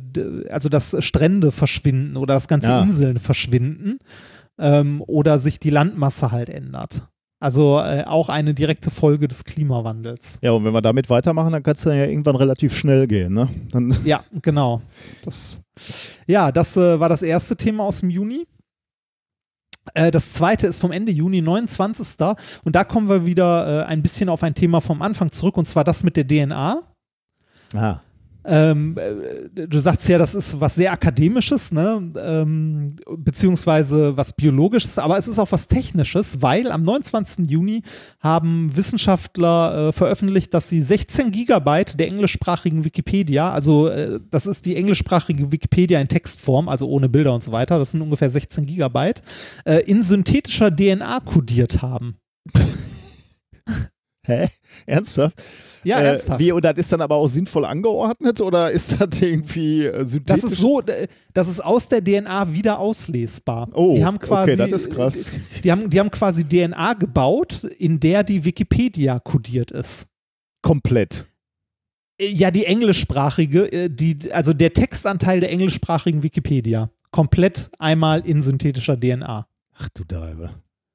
also 0.49 0.67
dass 0.67 0.97
Strände 0.99 1.53
verschwinden 1.53 2.17
oder 2.17 2.33
dass 2.33 2.49
ganze 2.49 2.71
Ja. 2.71 2.81
Inseln 2.83 3.19
verschwinden 3.19 3.99
ähm, 4.57 5.01
oder 5.07 5.39
sich 5.39 5.59
die 5.59 5.69
Landmasse 5.69 6.31
halt 6.33 6.49
ändert. 6.49 7.07
Also 7.41 7.79
äh, 7.79 8.03
auch 8.05 8.27
eine 8.27 8.53
direkte 8.53 8.91
Folge 8.91 9.27
des 9.29 9.45
Klimawandels. 9.45 10.39
Ja, 10.41 10.51
und 10.51 10.65
wenn 10.65 10.73
wir 10.73 10.81
damit 10.81 11.09
weitermachen, 11.09 11.53
dann 11.53 11.63
kann 11.63 11.75
es 11.75 11.83
ja 11.85 11.93
irgendwann 11.93 12.35
relativ 12.35 12.75
schnell 12.75 13.07
gehen. 13.07 13.33
Ne? 13.33 13.47
Dann, 13.71 13.95
Ja, 14.03 14.21
genau. 14.41 14.81
Das, 15.23 15.61
ja, 16.27 16.51
das 16.51 16.75
äh, 16.75 16.99
war 16.99 17.07
das 17.07 17.21
erste 17.21 17.55
Thema 17.55 17.85
aus 17.85 18.01
dem 18.01 18.09
Juni. 18.09 18.45
Äh, 19.93 20.11
das 20.11 20.33
zweite 20.33 20.67
ist 20.67 20.79
vom 20.79 20.91
Ende 20.91 21.13
Juni, 21.13 21.41
29. 21.41 22.27
Und 22.65 22.75
da 22.75 22.83
kommen 22.83 23.07
wir 23.07 23.25
wieder 23.25 23.83
äh, 23.83 23.85
ein 23.85 24.01
bisschen 24.01 24.27
auf 24.27 24.43
ein 24.43 24.53
Thema 24.53 24.81
vom 24.81 25.01
Anfang 25.01 25.31
zurück, 25.31 25.55
und 25.55 25.65
zwar 25.65 25.85
das 25.85 26.03
mit 26.03 26.17
der 26.17 26.27
DNA. 26.27 26.81
ah, 27.75 28.01
Ähm, 28.49 28.97
äh, 28.97 29.67
du 29.67 29.79
sagst 29.79 30.09
ja, 30.09 30.17
das 30.17 30.33
ist 30.33 30.59
was 30.59 30.73
sehr 30.73 30.91
Akademisches, 30.91 31.71
ne? 31.71 32.11
Ähm, 32.19 32.95
beziehungsweise 33.17 34.17
was 34.17 34.33
Biologisches, 34.33 34.97
aber 34.97 35.19
es 35.19 35.27
ist 35.27 35.37
auch 35.37 35.51
was 35.51 35.67
Technisches, 35.67 36.41
weil 36.41 36.71
am 36.71 36.81
29. 36.81 37.47
Juni 37.47 37.83
haben 38.19 38.75
Wissenschaftler 38.75 39.89
äh, 39.89 39.91
veröffentlicht, 39.93 40.51
dass 40.53 40.67
sie 40.67 40.81
16 40.81 41.29
Gigabyte 41.29 41.99
der 41.99 42.07
englischsprachigen 42.07 42.83
Wikipedia, 42.83 43.51
also 43.51 43.87
äh, 43.87 44.19
das 44.31 44.47
ist 44.47 44.65
die 44.65 44.75
englischsprachige 44.75 45.51
Wikipedia 45.51 46.01
in 46.01 46.07
Textform, 46.07 46.69
also 46.69 46.87
ohne 46.87 47.07
Bilder 47.07 47.35
und 47.35 47.43
so 47.43 47.51
weiter, 47.51 47.77
das 47.77 47.91
sind 47.91 48.01
ungefähr 48.01 48.31
16 48.31 48.65
Gigabyte, 48.65 49.21
äh, 49.65 49.81
in 49.81 50.01
synthetischer 50.01 50.75
DNA 50.75 51.19
kodiert 51.19 51.83
haben. 51.83 52.17
Hä? 54.29 54.49
Ernsthaft? 54.85 55.35
Ja, 55.83 55.99
Äh, 55.99 56.05
ernsthaft. 56.11 56.39
Wie, 56.39 56.51
und 56.51 56.63
das 56.63 56.77
ist 56.77 56.91
dann 56.91 57.01
aber 57.01 57.15
auch 57.15 57.27
sinnvoll 57.27 57.65
angeordnet 57.65 58.41
oder 58.41 58.71
ist 58.71 58.99
das 58.99 59.21
irgendwie 59.21 59.85
äh, 59.85 59.99
Das 59.99 60.11
synthetisch? 60.11 60.43
ist 60.45 60.55
so, 60.57 60.81
äh, 60.81 61.07
das 61.33 61.47
ist 61.49 61.59
aus 61.63 61.89
der 61.89 62.03
DNA 62.03 62.51
wieder 62.53 62.79
auslesbar. 62.79 63.69
Oh, 63.73 63.95
die 63.95 64.03
haben 64.05 64.19
quasi, 64.19 64.53
okay, 64.53 64.69
das 64.69 64.81
ist 64.81 64.91
krass. 64.91 65.31
Die 65.63 65.71
haben, 65.71 65.89
die 65.89 65.99
haben 65.99 66.11
quasi 66.11 66.43
DNA 66.43 66.93
gebaut, 66.93 67.63
in 67.63 67.99
der 67.99 68.23
die 68.23 68.43
Wikipedia 68.45 69.19
kodiert 69.19 69.71
ist. 69.71 70.07
komplett. 70.61 71.25
Äh, 72.19 72.27
Ja, 72.29 72.51
die 72.51 72.65
englischsprachige, 72.65 73.71
äh, 73.71 73.89
die, 73.89 74.17
also 74.33 74.53
der 74.53 74.73
Textanteil 74.73 75.39
der 75.39 75.49
englischsprachigen 75.51 76.23
Wikipedia. 76.23 76.89
Komplett 77.11 77.71
einmal 77.79 78.19
in 78.27 78.41
synthetischer 78.41 78.99
DNA. 78.99 79.47
Ach 79.77 79.89
du 79.95 80.03
Deibe. 80.03 80.51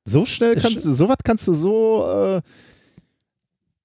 So 0.07 0.27
schnell 0.27 0.55
kannst 0.57 0.85
du, 0.85 0.93
so 0.93 1.09
was 1.09 1.17
kannst 1.25 1.49
du 1.49 1.55
so, 1.55 2.07
äh, 2.07 2.43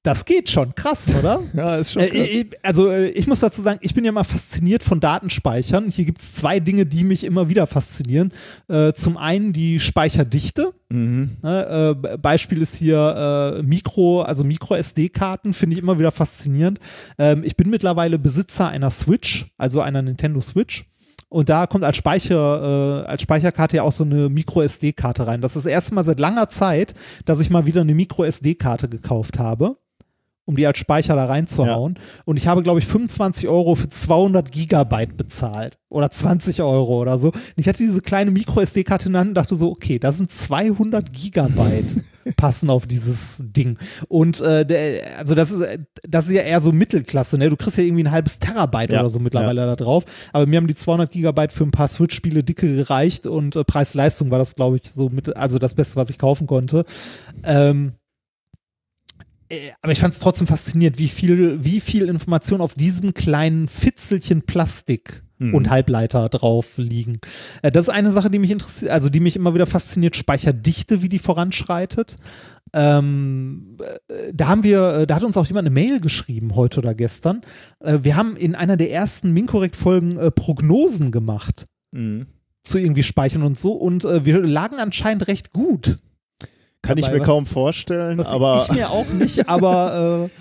Das 0.02 0.24
geht 0.24 0.50
schon, 0.50 0.74
krass, 0.76 1.12
oder? 1.20 1.42
ja, 1.54 1.76
ist 1.76 1.92
schon 1.92 2.04
Äh, 2.04 2.10
krass. 2.10 2.28
ich- 2.32 2.48
also 2.64 2.90
äh, 2.90 3.10
ich 3.10 3.28
muss 3.28 3.42
dazu 3.42 3.62
sagen, 3.62 3.80
ich 3.82 3.94
bin 3.94 4.06
ja 4.06 4.14
mal 4.14 4.24
fasziniert 4.24 4.82
von 4.82 5.02
Datenspeichern. 5.02 5.90
Hier 5.90 6.06
gibt 6.06 6.22
es 6.22 6.32
zwei 6.32 6.62
Dinge, 6.62 6.86
die 6.86 7.04
mich 7.04 7.26
immer 7.26 7.50
wieder 7.50 7.68
faszinieren. 7.68 8.32
Äh, 8.70 8.94
zum 8.94 9.18
einen 9.18 9.52
die 9.52 9.78
Speicherdichte. 9.82 10.74
Mhm. 10.90 11.38
Ne, 11.44 11.96
äh, 12.02 12.18
Beispiel 12.18 12.62
ist 12.62 12.76
hier 12.76 13.58
äh, 13.60 13.62
Mikro, 13.64 14.22
also 14.22 14.46
Micro-SD-Karten, 14.46 15.54
finde 15.54 15.76
ich 15.76 15.82
immer 15.82 16.00
wieder 16.00 16.12
faszinierend. 16.12 16.80
Ähm, 17.18 17.44
ich 17.44 17.58
bin 17.58 17.70
mittlerweile 17.70 18.18
Besitzer 18.18 18.70
einer 18.70 18.92
Switch, 18.92 19.48
also 19.58 19.82
einer 19.82 20.02
Nintendo 20.02 20.40
Switch. 20.40 20.86
Und 21.28 21.50
da 21.50 21.68
kommt 21.68 21.84
als 21.84 21.98
Speicher, 21.98 23.04
äh, 23.04 23.08
als 23.08 23.22
Speicherkarte 23.22 23.76
ja 23.78 23.84
auch 23.84 23.92
so 23.92 24.04
eine 24.06 24.30
Micro-SD-Karte 24.30 25.28
rein. 25.28 25.42
Das 25.42 25.56
ist 25.58 25.66
das 25.66 25.72
erste 25.72 25.94
Mal 25.94 26.04
seit 26.06 26.20
langer 26.20 26.48
Zeit, 26.50 26.94
dass 27.26 27.40
ich 27.42 27.50
mal 27.52 27.66
wieder 27.68 27.82
eine 27.82 27.94
Micro-SD-Karte 27.94 28.90
gekauft 28.90 29.38
habe, 29.38 29.78
um 30.50 30.56
die 30.56 30.66
als 30.66 30.80
Speicher 30.80 31.16
da 31.16 31.26
reinzuhauen. 31.26 32.00
Und 32.26 32.38
ich 32.38 32.48
habe, 32.48 32.64
glaube 32.64 32.80
ich, 32.80 32.88
25 32.88 33.48
Euro 33.48 33.76
für 33.76 33.88
200 33.88 34.52
Gigabyte 34.52 35.16
bezahlt. 35.16 35.78
Oder 35.90 36.10
20 36.10 36.64
Euro 36.64 37.00
oder 37.00 37.20
so. 37.20 37.28
Und 37.28 37.54
ich 37.56 37.68
hatte 37.68 37.78
diese 37.78 38.02
kleine 38.02 38.32
Micro-SD-Karte 38.32 39.10
in 39.10 39.14
der 39.14 39.20
Hand 39.20 39.28
und 39.30 39.36
dachte 39.36 39.56
so, 39.56 39.70
okay, 39.70 40.00
da 40.00 40.12
sind 40.12 40.32
200 40.32 41.14
Gigabyte 41.14 42.04
passen 42.36 42.72
auf 42.72 42.88
dieses 42.88 43.44
Ding. 43.44 43.78
Und 44.08 44.42
äh, 44.42 44.66
der, 44.66 45.20
also 45.20 45.36
das 45.36 45.52
ist, 45.52 45.64
das 46.02 46.26
ist 46.26 46.34
ja 46.34 46.42
eher 46.42 46.62
so 46.62 46.72
Mittelklasse, 46.72 47.38
ne? 47.38 47.52
Du 47.52 47.56
kriegst 47.56 47.78
ja 47.78 47.84
irgendwie 47.84 48.06
ein 48.06 48.12
halbes 48.12 48.40
Terabyte 48.40 48.90
Ja, 48.90 49.02
oder 49.02 49.10
so 49.12 49.20
mittlerweile 49.20 49.68
da 49.68 49.76
drauf. 49.76 50.04
Aber 50.34 50.48
mir 50.48 50.58
haben 50.58 50.68
die 50.68 50.74
200 50.74 51.12
Gigabyte 51.12 51.54
für 51.54 51.64
ein 51.64 51.72
paar 51.72 51.90
Switch-Spiele 51.90 52.44
dicke 52.44 52.76
gereicht 52.76 53.28
und 53.28 53.56
äh, 53.56 53.64
Preis-Leistung 53.64 54.32
war 54.32 54.40
das, 54.40 54.56
glaube 54.56 54.78
ich, 54.78 54.92
so 54.92 55.10
mit, 55.10 55.38
also 55.38 55.60
das 55.60 55.76
Beste, 55.76 55.96
was 55.96 56.10
ich 56.10 56.18
kaufen 56.18 56.48
konnte. 56.48 56.86
Ähm, 57.44 57.90
äh, 57.90 58.00
aber 59.82 59.92
ich 59.92 60.00
fand 60.00 60.14
es 60.14 60.20
trotzdem 60.20 60.48
faszinierend, 60.48 61.00
wie 61.00 61.08
viel, 61.08 61.64
wie 61.64 61.80
viel 61.80 62.08
Information 62.08 62.62
auf 62.62 62.74
diesem 62.74 63.14
kleinen 63.14 63.68
Fitzelchen 63.68 64.44
Plastik 64.44 65.24
Mhm. 65.42 65.56
und 65.56 65.70
Halbleiter 65.70 66.28
drauf 66.28 66.68
liegen. 66.76 67.14
Äh, 67.62 67.72
das 67.72 67.88
ist 67.88 67.94
eine 67.94 68.12
Sache, 68.12 68.30
die 68.30 68.40
mich 68.40 68.52
interessiert, 68.52 68.92
also 68.92 69.08
die 69.10 69.22
mich 69.22 69.38
immer 69.38 69.54
wieder 69.54 69.66
fasziniert, 69.68 70.18
Speicherdichte, 70.18 71.02
wie 71.02 71.08
die 71.08 71.18
voranschreitet. 71.20 72.18
Ähm, 72.74 73.78
äh, 74.10 74.34
da 74.34 74.48
haben 74.50 74.64
wir, 74.64 74.94
äh, 75.00 75.08
da 75.08 75.16
hat 75.16 75.24
uns 75.24 75.38
auch 75.38 75.46
jemand 75.48 75.66
eine 75.66 75.74
Mail 75.74 76.02
geschrieben, 76.02 76.56
heute 76.56 76.80
oder 76.80 76.94
gestern. 76.94 77.42
Äh, 77.80 78.00
wir 78.04 78.16
haben 78.16 78.36
in 78.36 78.54
einer 78.56 78.78
der 78.78 78.92
ersten 78.92 79.32
Minkorrekt-Folgen 79.32 80.18
äh, 80.18 80.32
Prognosen 80.32 81.12
gemacht 81.12 81.66
Mhm. 81.92 82.28
zu 82.62 82.78
irgendwie 82.78 83.04
Speichern 83.04 83.42
und 83.44 83.58
so 83.58 83.72
und 83.74 84.04
äh, 84.06 84.26
wir 84.26 84.40
lagen 84.42 84.76
anscheinend 84.80 85.28
recht 85.28 85.54
gut. 85.54 85.98
Kann 86.82 86.98
ich 86.98 87.04
dabei, 87.06 87.16
mir 87.18 87.22
was- 87.22 87.28
kaum 87.28 87.46
vorstellen, 87.46 88.20
aber 88.22 88.66
ich 88.70 88.76
mir 88.76 88.90
auch 88.90 89.08
nicht, 89.10 89.48
aber 89.50 90.26
äh, 90.26 90.40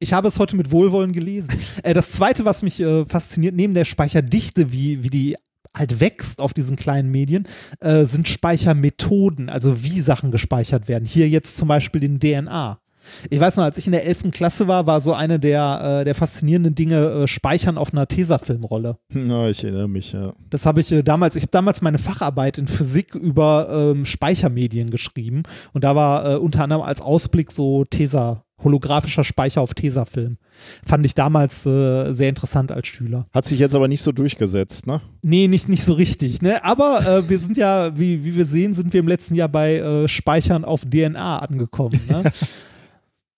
ich 0.00 0.12
habe 0.12 0.28
es 0.28 0.38
heute 0.38 0.56
mit 0.56 0.70
Wohlwollen 0.70 1.12
gelesen. 1.12 1.50
Äh, 1.82 1.94
das 1.94 2.10
zweite, 2.10 2.44
was 2.44 2.62
mich 2.62 2.80
äh, 2.80 3.04
fasziniert, 3.06 3.54
neben 3.54 3.74
der 3.74 3.84
Speicherdichte, 3.84 4.72
wie, 4.72 5.02
wie 5.04 5.10
die 5.10 5.36
halt 5.76 6.00
wächst 6.00 6.40
auf 6.40 6.52
diesen 6.54 6.76
kleinen 6.76 7.10
Medien, 7.10 7.46
äh, 7.80 8.04
sind 8.04 8.26
Speichermethoden, 8.28 9.48
also 9.48 9.82
wie 9.84 10.00
Sachen 10.00 10.30
gespeichert 10.30 10.88
werden. 10.88 11.04
Hier 11.04 11.28
jetzt 11.28 11.56
zum 11.56 11.68
Beispiel 11.68 12.00
den 12.00 12.18
DNA. 12.20 12.80
Ich 13.30 13.40
weiß 13.40 13.56
noch, 13.56 13.64
als 13.64 13.78
ich 13.78 13.86
in 13.86 13.92
der 13.92 14.06
11. 14.06 14.30
Klasse 14.30 14.68
war, 14.68 14.86
war 14.86 15.00
so 15.00 15.12
eine 15.12 15.38
der, 15.38 16.00
äh, 16.00 16.04
der 16.04 16.14
faszinierenden 16.14 16.74
Dinge 16.74 16.96
äh, 16.96 17.28
Speichern 17.28 17.78
auf 17.78 17.92
einer 17.92 18.06
Tesafilmrolle. 18.06 18.98
ja, 19.12 19.48
ich 19.48 19.64
erinnere 19.64 19.88
mich, 19.88 20.12
ja. 20.12 20.32
Das 20.50 20.66
habe 20.66 20.80
ich 20.80 20.92
äh, 20.92 21.02
damals, 21.02 21.36
ich 21.36 21.42
habe 21.42 21.52
damals 21.52 21.82
meine 21.82 21.98
Facharbeit 21.98 22.58
in 22.58 22.66
Physik 22.66 23.14
über 23.14 23.68
ähm, 23.70 24.04
Speichermedien 24.04 24.90
geschrieben 24.90 25.42
und 25.72 25.84
da 25.84 25.94
war 25.94 26.34
äh, 26.34 26.36
unter 26.36 26.64
anderem 26.64 26.82
als 26.82 27.00
Ausblick 27.00 27.50
so 27.50 27.84
Tesa, 27.84 28.44
holographischer 28.62 29.24
Speicher 29.24 29.60
auf 29.60 29.74
Tesafilm. 29.74 30.38
Fand 30.84 31.06
ich 31.06 31.14
damals 31.14 31.64
äh, 31.66 32.12
sehr 32.12 32.28
interessant 32.28 32.72
als 32.72 32.88
Schüler. 32.88 33.24
Hat 33.32 33.44
sich 33.44 33.58
jetzt 33.58 33.74
aber 33.74 33.86
nicht 33.86 34.02
so 34.02 34.10
durchgesetzt, 34.10 34.86
ne? 34.86 35.00
Nee, 35.22 35.46
nicht, 35.46 35.68
nicht 35.68 35.84
so 35.84 35.92
richtig, 35.92 36.42
ne? 36.42 36.64
Aber 36.64 37.06
äh, 37.06 37.28
wir 37.28 37.38
sind 37.38 37.56
ja, 37.56 37.96
wie, 37.96 38.24
wie 38.24 38.34
wir 38.34 38.46
sehen, 38.46 38.74
sind 38.74 38.92
wir 38.92 39.00
im 39.00 39.08
letzten 39.08 39.34
Jahr 39.34 39.48
bei 39.48 39.76
äh, 39.76 40.08
Speichern 40.08 40.64
auf 40.64 40.82
DNA 40.82 41.38
angekommen. 41.38 42.00
Ne? 42.08 42.24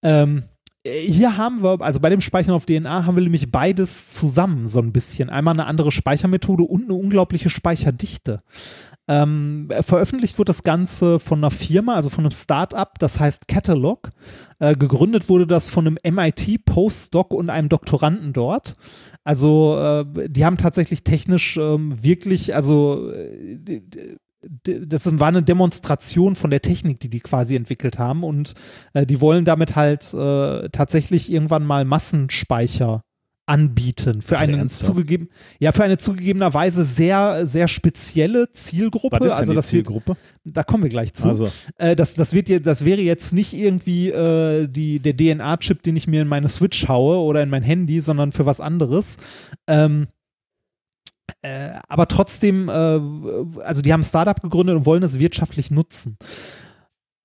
ähm, 0.03 0.45
äh, 0.85 1.01
hier 1.01 1.37
haben 1.37 1.62
wir, 1.62 1.81
also 1.81 2.01
bei 2.01 2.11
dem 2.11 2.20
Speichern 2.20 2.55
auf 2.55 2.67
DNA 2.67 3.07
haben 3.07 3.17
wir 3.17 3.23
nämlich 3.23 3.51
beides 3.51 4.11
zusammen 4.11 4.69
so 4.69 4.81
ein 4.81 4.93
bisschen. 4.93 5.31
Einmal 5.31 5.55
eine 5.55 5.67
andere 5.67 5.91
Speichermethode 5.91 6.65
und 6.65 6.85
eine 6.85 6.95
unglaubliche 6.95 7.51
Speicherdichte. 7.51 8.41
Ähm, 9.09 9.69
veröffentlicht 9.81 10.39
wird 10.39 10.49
das 10.49 10.62
Ganze 10.62 11.19
von 11.19 11.41
einer 11.41 11.51
Firma, 11.51 11.97
also 11.97 12.11
von 12.11 12.25
einem 12.25 12.31
Start-up, 12.31 12.99
das 13.01 13.19
heißt 13.19 13.49
Catalog. 13.49 14.11
Äh, 14.61 14.77
gegründet 14.77 15.29
wurde 15.29 15.49
das 15.49 15.69
von 15.69 15.87
einem 15.87 16.17
MIT 16.17 16.65
Postdoc 16.65 17.33
und 17.33 17.51
einem 17.51 17.69
Doktoranden 17.69 18.33
dort. 18.33 18.75
Also 19.25 19.77
äh, 19.79 20.29
die 20.29 20.45
haben 20.45 20.59
tatsächlich 20.59 21.03
technisch 21.03 21.57
ähm, 21.57 22.03
wirklich, 22.03 22.55
also 22.55 23.11
äh, 23.11 23.59
das 24.65 25.19
war 25.19 25.28
eine 25.28 25.43
Demonstration 25.43 26.35
von 26.35 26.51
der 26.51 26.62
Technik, 26.62 27.01
die 27.01 27.10
die 27.10 27.20
quasi 27.20 27.57
entwickelt 27.57 27.99
haben 27.99 28.25
und 28.25 28.55
äh, 28.94 29.07
die 29.07 29.20
wollen 29.20 29.44
damit 29.44 29.77
halt 29.77 30.15
äh, 30.15 30.69
tatsächlich 30.70 31.31
irgendwann 31.31 31.65
mal 31.67 31.85
Massenspeicher 31.85 33.02
anbieten 33.47 34.23
für 34.23 34.39
eine 34.39 34.65
zugegeben 34.67 35.28
ja 35.59 35.73
für 35.73 35.83
eine 35.83 35.99
zugegebenerweise 35.99 36.85
sehr 36.85 37.47
sehr 37.47 37.67
spezielle 37.67 38.52
Zielgruppe 38.52 39.17
Was 39.19 39.33
ist 39.33 39.39
also 39.41 39.52
die 39.52 39.57
das 39.57 39.73
wird, 39.73 39.86
Zielgruppe? 39.86 40.17
da 40.44 40.62
kommen 40.62 40.85
wir 40.85 40.91
gleich 40.91 41.15
zu 41.15 41.27
Also, 41.27 41.51
äh, 41.77 41.97
das, 41.97 42.15
das, 42.15 42.33
wird 42.33 42.65
das 42.65 42.85
wäre 42.85 43.01
jetzt 43.01 43.33
nicht 43.33 43.52
irgendwie 43.52 44.10
äh, 44.10 44.69
die, 44.69 45.01
der 45.01 45.17
DNA-Chip, 45.17 45.83
den 45.83 45.97
ich 45.97 46.07
mir 46.07 46.23
in 46.23 46.28
meine 46.28 46.49
Switch 46.49 46.86
haue 46.86 47.19
oder 47.19 47.43
in 47.43 47.51
mein 47.51 47.65
Handy, 47.65 48.01
sondern 48.01 48.31
für 48.31 48.47
was 48.47 48.60
anderes. 48.60 49.17
Ähm, 49.67 50.07
äh, 51.42 51.70
aber 51.89 52.09
trotzdem, 52.09 52.68
äh, 52.68 52.73
also 53.62 53.83
die 53.83 53.92
haben 53.92 54.00
ein 54.00 54.05
Startup 54.05 54.41
gegründet 54.41 54.76
und 54.76 54.86
wollen 54.86 55.02
es 55.02 55.18
wirtschaftlich 55.18 55.70
nutzen. 55.70 56.17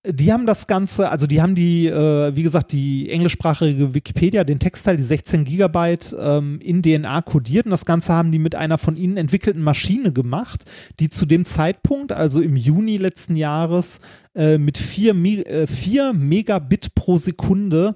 Die 0.08 0.32
haben 0.32 0.46
das 0.46 0.68
Ganze, 0.68 1.10
also 1.10 1.26
die 1.26 1.42
haben 1.42 1.56
die, 1.56 1.88
äh, 1.88 2.36
wie 2.36 2.44
gesagt, 2.44 2.72
die 2.72 3.10
englischsprachige 3.10 3.96
Wikipedia, 3.96 4.44
den 4.44 4.60
Textteil, 4.60 4.98
die 4.98 5.04
16 5.04 5.46
Gigabyte 5.46 6.16
ähm, 6.20 6.60
in 6.62 6.84
DNA 6.84 7.22
kodiert 7.22 7.66
und 7.66 7.72
das 7.72 7.86
Ganze 7.86 8.14
haben 8.14 8.32
die 8.32 8.38
mit 8.38 8.54
einer 8.54 8.78
von 8.78 8.98
ihnen 8.98 9.18
entwickelten 9.18 9.64
Maschine 9.64 10.14
gemacht, 10.14 10.66
die 11.00 11.10
zu 11.10 11.26
dem 11.26 11.44
Zeitpunkt, 11.46 12.12
also 12.12 12.42
im 12.42 12.56
Juni 12.56 12.98
letzten 12.98 13.36
Jahres, 13.36 14.00
äh, 14.36 14.60
mit 14.60 14.78
4 14.78 15.16
äh, 15.16 15.66
vier 15.66 16.14
Megabit 16.14 16.94
pro 16.94 17.18
Sekunde 17.18 17.96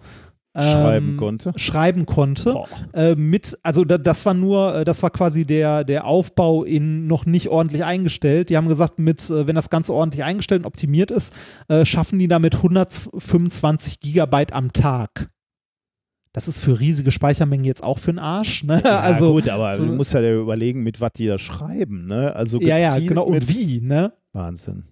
Schreiben 0.61 1.17
konnte. 1.17 1.53
Schreiben 1.55 2.05
konnte. 2.05 2.53
Äh, 2.93 3.15
mit, 3.15 3.57
also 3.63 3.85
da, 3.85 3.97
das 3.97 4.25
war 4.25 4.33
nur, 4.33 4.75
äh, 4.75 4.85
das 4.85 5.01
war 5.03 5.09
quasi 5.09 5.45
der, 5.45 5.83
der 5.83 6.05
Aufbau 6.05 6.63
in 6.63 7.07
noch 7.07 7.25
nicht 7.25 7.49
ordentlich 7.49 7.83
eingestellt. 7.83 8.49
Die 8.49 8.57
haben 8.57 8.67
gesagt, 8.67 8.99
mit, 8.99 9.29
äh, 9.29 9.47
wenn 9.47 9.55
das 9.55 9.69
Ganze 9.69 9.93
ordentlich 9.93 10.23
eingestellt 10.23 10.61
und 10.61 10.65
optimiert 10.67 11.11
ist, 11.11 11.33
äh, 11.67 11.85
schaffen 11.85 12.19
die 12.19 12.27
damit 12.27 12.55
125 12.55 13.99
Gigabyte 13.99 14.53
am 14.53 14.73
Tag. 14.73 15.29
Das 16.31 16.47
ist 16.47 16.59
für 16.59 16.79
riesige 16.79 17.11
Speichermengen 17.11 17.65
jetzt 17.65 17.83
auch 17.83 17.97
für 17.97 18.11
den 18.11 18.19
Arsch. 18.19 18.63
Ne? 18.63 18.81
Ja, 18.83 18.99
also, 19.01 19.33
gut, 19.33 19.49
aber 19.49 19.75
so- 19.75 19.85
du 19.85 19.93
musst 19.93 20.13
ja 20.13 20.33
überlegen, 20.33 20.83
mit 20.83 21.01
was 21.01 21.11
die 21.13 21.27
da 21.27 21.37
schreiben, 21.37 22.05
ne? 22.05 22.35
Also 22.35 22.59
ja, 22.61 22.77
ja, 22.77 22.97
genau. 22.99 23.23
Und 23.25 23.49
wie, 23.49 23.81
ne? 23.81 24.13
Wahnsinn. 24.33 24.85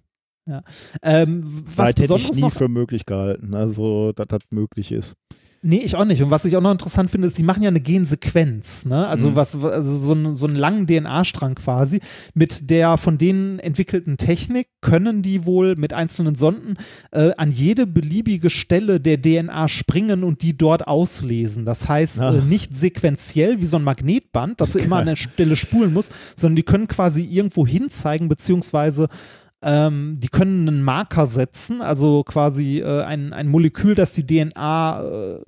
Ähm, 1.02 1.62
was 1.66 1.76
Was 1.76 1.86
hätte 1.88 2.14
ich 2.16 2.32
nie 2.32 2.40
noch 2.40 2.52
für 2.52 2.68
möglich 2.68 3.04
gehalten, 3.06 3.54
also 3.54 4.12
dass 4.12 4.28
das 4.28 4.40
möglich 4.50 4.92
ist. 4.92 5.14
Nee, 5.60 5.80
ich 5.84 5.96
auch 5.96 6.04
nicht. 6.04 6.22
Und 6.22 6.30
was 6.30 6.44
ich 6.44 6.56
auch 6.56 6.60
noch 6.60 6.70
interessant 6.70 7.10
finde, 7.10 7.26
ist, 7.26 7.36
die 7.36 7.42
machen 7.42 7.62
ja 7.64 7.68
eine 7.68 7.80
Gensequenz, 7.80 8.84
ne? 8.84 9.08
Also 9.08 9.30
Mhm. 9.30 9.36
was, 9.36 9.56
also 9.56 9.96
so, 9.98 10.12
einen- 10.12 10.36
so 10.36 10.46
einen 10.46 10.54
langen 10.54 10.86
DNA-Strang 10.86 11.56
quasi. 11.56 11.98
Mit 12.32 12.70
der 12.70 12.96
von 12.96 13.18
denen 13.18 13.58
entwickelten 13.58 14.18
Technik 14.18 14.68
können 14.80 15.20
die 15.22 15.44
wohl 15.46 15.74
mit 15.76 15.92
einzelnen 15.94 16.36
Sonden 16.36 16.76
äh, 17.10 17.32
an 17.36 17.50
jede 17.50 17.88
beliebige 17.88 18.50
Stelle 18.50 19.00
der 19.00 19.20
DNA 19.20 19.66
springen 19.66 20.22
und 20.22 20.42
die 20.42 20.56
dort 20.56 20.86
auslesen. 20.86 21.64
Das 21.64 21.88
heißt, 21.88 22.20
Ach. 22.20 22.34
äh, 22.34 22.40
nicht 22.40 22.76
sequenziell 22.76 23.60
wie 23.60 23.66
so 23.66 23.78
ein 23.78 23.84
Magnetband, 23.84 24.60
dass 24.60 24.72
du 24.74 24.78
immer 24.78 24.98
an 24.98 25.06
der 25.06 25.16
Stelle 25.16 25.56
spulen 25.56 25.92
musst, 25.92 26.12
sondern 26.36 26.54
die 26.54 26.62
können 26.62 26.86
quasi 26.86 27.24
irgendwo 27.24 27.66
hinzeigen, 27.66 28.28
beziehungsweise 28.28 29.08
ähm, 29.62 30.18
die 30.20 30.28
können 30.28 30.68
einen 30.68 30.82
Marker 30.82 31.26
setzen, 31.26 31.82
also 31.82 32.22
quasi 32.22 32.78
äh, 32.80 33.02
ein, 33.02 33.32
ein 33.32 33.48
Molekül, 33.48 33.94
das 33.94 34.12
die 34.12 34.24
DNA 34.26 35.02
äh, 35.02 35.40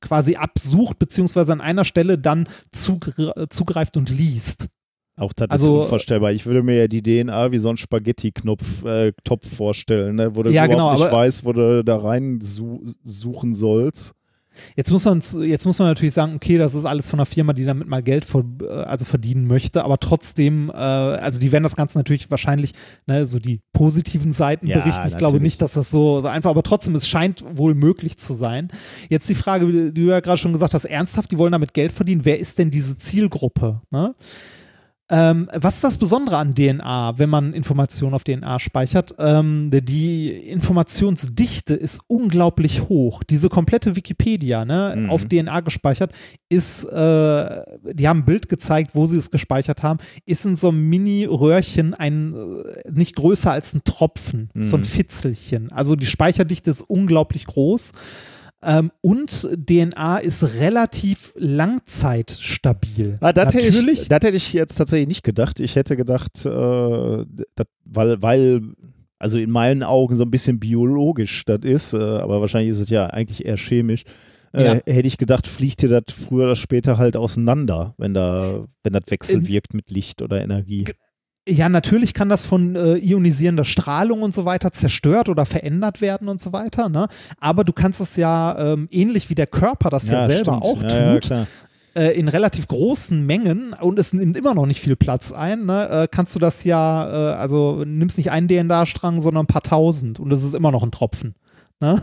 quasi 0.00 0.36
absucht, 0.36 0.98
beziehungsweise 0.98 1.52
an 1.52 1.60
einer 1.60 1.84
Stelle 1.84 2.18
dann 2.18 2.48
zugr 2.72 3.36
äh, 3.36 3.48
zugreift 3.48 3.96
und 3.96 4.10
liest. 4.10 4.68
Auch 5.16 5.32
das 5.32 5.50
Also- 5.50 5.78
ist 5.80 5.84
unvorstellbar. 5.86 6.30
Ich 6.30 6.46
würde 6.46 6.62
mir 6.62 6.76
ja 6.76 6.86
die 6.88 7.02
DNA 7.02 7.50
wie 7.50 7.58
so 7.58 7.68
ein 7.70 7.76
Spaghetti-Knopf, 7.76 8.84
äh, 8.84 9.12
Topf 9.24 9.52
vorstellen, 9.56 10.14
ne? 10.14 10.36
wo 10.36 10.44
du 10.44 10.50
Ja, 10.50 10.64
überhaupt 10.66 10.96
genau, 10.96 11.04
nicht 11.04 11.12
weißt, 11.12 11.44
wo 11.44 11.52
du 11.52 11.82
da 11.82 11.96
rein 11.96 12.40
su 12.40 12.84
suchen 13.02 13.52
sollst. 13.54 14.12
Jetzt 14.76 14.90
muss 14.90 15.04
man 15.04 15.20
jetzt 15.42 15.66
muss 15.66 15.78
man 15.78 15.88
natürlich 15.88 16.14
sagen, 16.14 16.34
okay, 16.34 16.58
das 16.58 16.74
ist 16.74 16.84
alles 16.84 17.08
von 17.08 17.18
einer 17.18 17.26
Firma, 17.26 17.52
die 17.52 17.64
damit 17.64 17.88
mal 17.88 18.02
Geld 18.02 18.24
vor, 18.24 18.44
äh, 18.62 18.66
also 18.66 19.04
verdienen 19.04 19.46
möchte, 19.46 19.84
aber 19.84 19.98
trotzdem, 19.98 20.70
äh, 20.70 20.72
also 20.74 21.40
die 21.40 21.52
werden 21.52 21.64
das 21.64 21.76
Ganze 21.76 21.98
natürlich 21.98 22.30
wahrscheinlich 22.30 22.72
ne, 23.06 23.26
so 23.26 23.38
die 23.38 23.60
positiven 23.72 24.32
Seiten 24.32 24.66
Ja, 24.66 24.78
berichten. 24.78 24.90
Ich 24.90 25.04
natürlich. 25.04 25.18
glaube 25.18 25.40
nicht, 25.40 25.62
dass 25.62 25.72
das 25.72 25.90
so, 25.90 26.20
so 26.20 26.28
einfach, 26.28 26.50
aber 26.50 26.62
trotzdem, 26.62 26.94
es 26.94 27.08
scheint 27.08 27.44
wohl 27.56 27.74
möglich 27.74 28.18
zu 28.18 28.34
sein. 28.34 28.68
Jetzt 29.08 29.28
die 29.28 29.34
Frage, 29.34 29.66
die 29.66 29.94
du 29.94 30.10
ja 30.10 30.20
gerade 30.20 30.38
schon 30.38 30.52
gesagt 30.52 30.74
hast, 30.74 30.84
ernsthaft, 30.84 31.30
die 31.30 31.38
wollen 31.38 31.52
damit 31.52 31.74
Geld 31.74 31.92
verdienen. 31.92 32.24
Wer 32.24 32.38
ist 32.38 32.58
denn 32.58 32.70
diese 32.70 32.96
Zielgruppe? 32.96 33.82
Ne? 33.90 34.14
Ähm, 35.10 35.48
was 35.54 35.76
ist 35.76 35.84
das 35.84 35.96
Besondere 35.96 36.36
an 36.36 36.54
DNA, 36.54 37.14
wenn 37.18 37.30
man 37.30 37.54
Informationen 37.54 38.12
auf 38.12 38.24
DNA 38.24 38.58
speichert? 38.58 39.14
Ähm, 39.18 39.70
die 39.72 40.28
Informationsdichte 40.30 41.72
ist 41.74 42.00
unglaublich 42.08 42.88
hoch. 42.88 43.22
Diese 43.24 43.48
komplette 43.48 43.96
Wikipedia, 43.96 44.66
ne, 44.66 44.94
Mhm. 44.96 45.10
auf 45.10 45.24
DNA 45.26 45.60
gespeichert, 45.60 46.12
ist, 46.50 46.84
äh, 46.84 47.62
die 47.94 48.06
haben 48.06 48.20
ein 48.20 48.24
Bild 48.26 48.48
gezeigt, 48.50 48.90
wo 48.94 49.06
sie 49.06 49.16
es 49.16 49.30
gespeichert 49.30 49.82
haben, 49.82 49.98
ist 50.26 50.44
in 50.44 50.56
so 50.56 50.68
einem 50.68 50.88
Mini-Röhrchen 50.90 51.94
ein, 51.94 52.34
äh, 52.34 52.90
nicht 52.90 53.16
größer 53.16 53.50
als 53.50 53.72
ein 53.74 53.82
Tropfen, 53.84 54.50
so 54.60 54.76
ein 54.76 54.80
Mhm. 54.82 54.84
Fitzelchen. 54.84 55.72
Also 55.72 55.96
die 55.96 56.06
Speicherdichte 56.06 56.70
ist 56.70 56.82
unglaublich 56.82 57.46
groß. 57.46 57.92
Ähm, 58.64 58.90
und 59.00 59.48
DNA 59.56 60.18
ist 60.18 60.58
relativ 60.60 61.32
langzeitstabil. 61.36 63.18
Ah, 63.20 63.32
das 63.32 63.54
hätte, 63.54 63.66
Natürlich, 63.66 64.02
ich, 64.02 64.08
das 64.08 64.16
hätte 64.22 64.36
ich 64.36 64.52
jetzt 64.52 64.74
tatsächlich 64.76 65.08
nicht 65.08 65.22
gedacht. 65.22 65.60
Ich 65.60 65.76
hätte 65.76 65.96
gedacht, 65.96 66.44
äh, 66.44 67.24
das, 67.54 67.66
weil, 67.84 68.20
weil, 68.22 68.60
also 69.18 69.38
in 69.38 69.50
meinen 69.50 69.82
Augen 69.82 70.16
so 70.16 70.24
ein 70.24 70.30
bisschen 70.30 70.58
biologisch 70.58 71.44
das 71.44 71.60
ist, 71.62 71.92
äh, 71.92 71.98
aber 71.98 72.40
wahrscheinlich 72.40 72.70
ist 72.70 72.80
es 72.80 72.90
ja 72.90 73.06
eigentlich 73.06 73.44
eher 73.46 73.56
chemisch. 73.56 74.04
Äh, 74.52 74.64
Ja. 74.64 74.72
Hätte 74.86 75.06
ich 75.06 75.18
gedacht, 75.18 75.46
fliegt 75.46 75.82
dir 75.82 75.88
das 75.88 76.14
früher 76.14 76.44
oder 76.46 76.56
später 76.56 76.98
halt 76.98 77.16
auseinander, 77.16 77.94
wenn 77.98 78.14
da, 78.14 78.64
wenn 78.82 78.92
das 78.92 79.02
wechselwirkt 79.08 79.74
mit 79.74 79.90
Licht 79.90 80.22
oder 80.22 80.42
Energie. 80.42 80.84
Ja, 81.50 81.68
natürlich 81.70 82.12
kann 82.12 82.28
das 82.28 82.44
von 82.44 82.76
äh, 82.76 82.96
ionisierender 82.96 83.64
Strahlung 83.64 84.22
und 84.22 84.34
so 84.34 84.44
weiter 84.44 84.70
zerstört 84.70 85.28
oder 85.30 85.46
verändert 85.46 86.00
werden 86.02 86.28
und 86.28 86.40
so 86.40 86.52
weiter. 86.52 86.88
Ne? 86.90 87.08
Aber 87.40 87.64
du 87.64 87.72
kannst 87.72 88.00
es 88.02 88.16
ja 88.16 88.56
ähm, 88.58 88.86
ähnlich 88.90 89.30
wie 89.30 89.34
der 89.34 89.46
Körper 89.46 89.88
das 89.88 90.08
ja, 90.10 90.26
selber 90.26 90.60
stimmt. 90.60 90.62
auch 90.62 90.82
ja, 90.82 90.88
Ja, 90.88 91.12
tut, 91.14 91.22
klar. 91.22 91.46
äh, 91.94 92.18
in 92.18 92.28
relativ 92.28 92.68
großen 92.68 93.24
Mengen 93.24 93.72
und 93.80 93.98
es 93.98 94.12
nimmt 94.12 94.36
immer 94.36 94.54
noch 94.54 94.66
nicht 94.66 94.80
viel 94.80 94.96
Platz 94.96 95.32
ein. 95.32 95.64
Ne? 95.64 95.88
Äh, 95.88 96.08
kannst 96.10 96.34
du 96.34 96.38
das 96.38 96.64
ja, 96.64 97.32
äh, 97.32 97.34
also 97.36 97.82
nimmst 97.84 98.18
nicht 98.18 98.30
einen 98.30 98.48
DNA-Strang, 98.48 99.20
sondern 99.20 99.44
ein 99.44 99.48
paar 99.48 99.62
tausend 99.62 100.20
und 100.20 100.30
es 100.32 100.44
ist 100.44 100.54
immer 100.54 100.70
noch 100.70 100.82
ein 100.82 100.90
Tropfen. 100.90 101.34
Ne? 101.80 102.02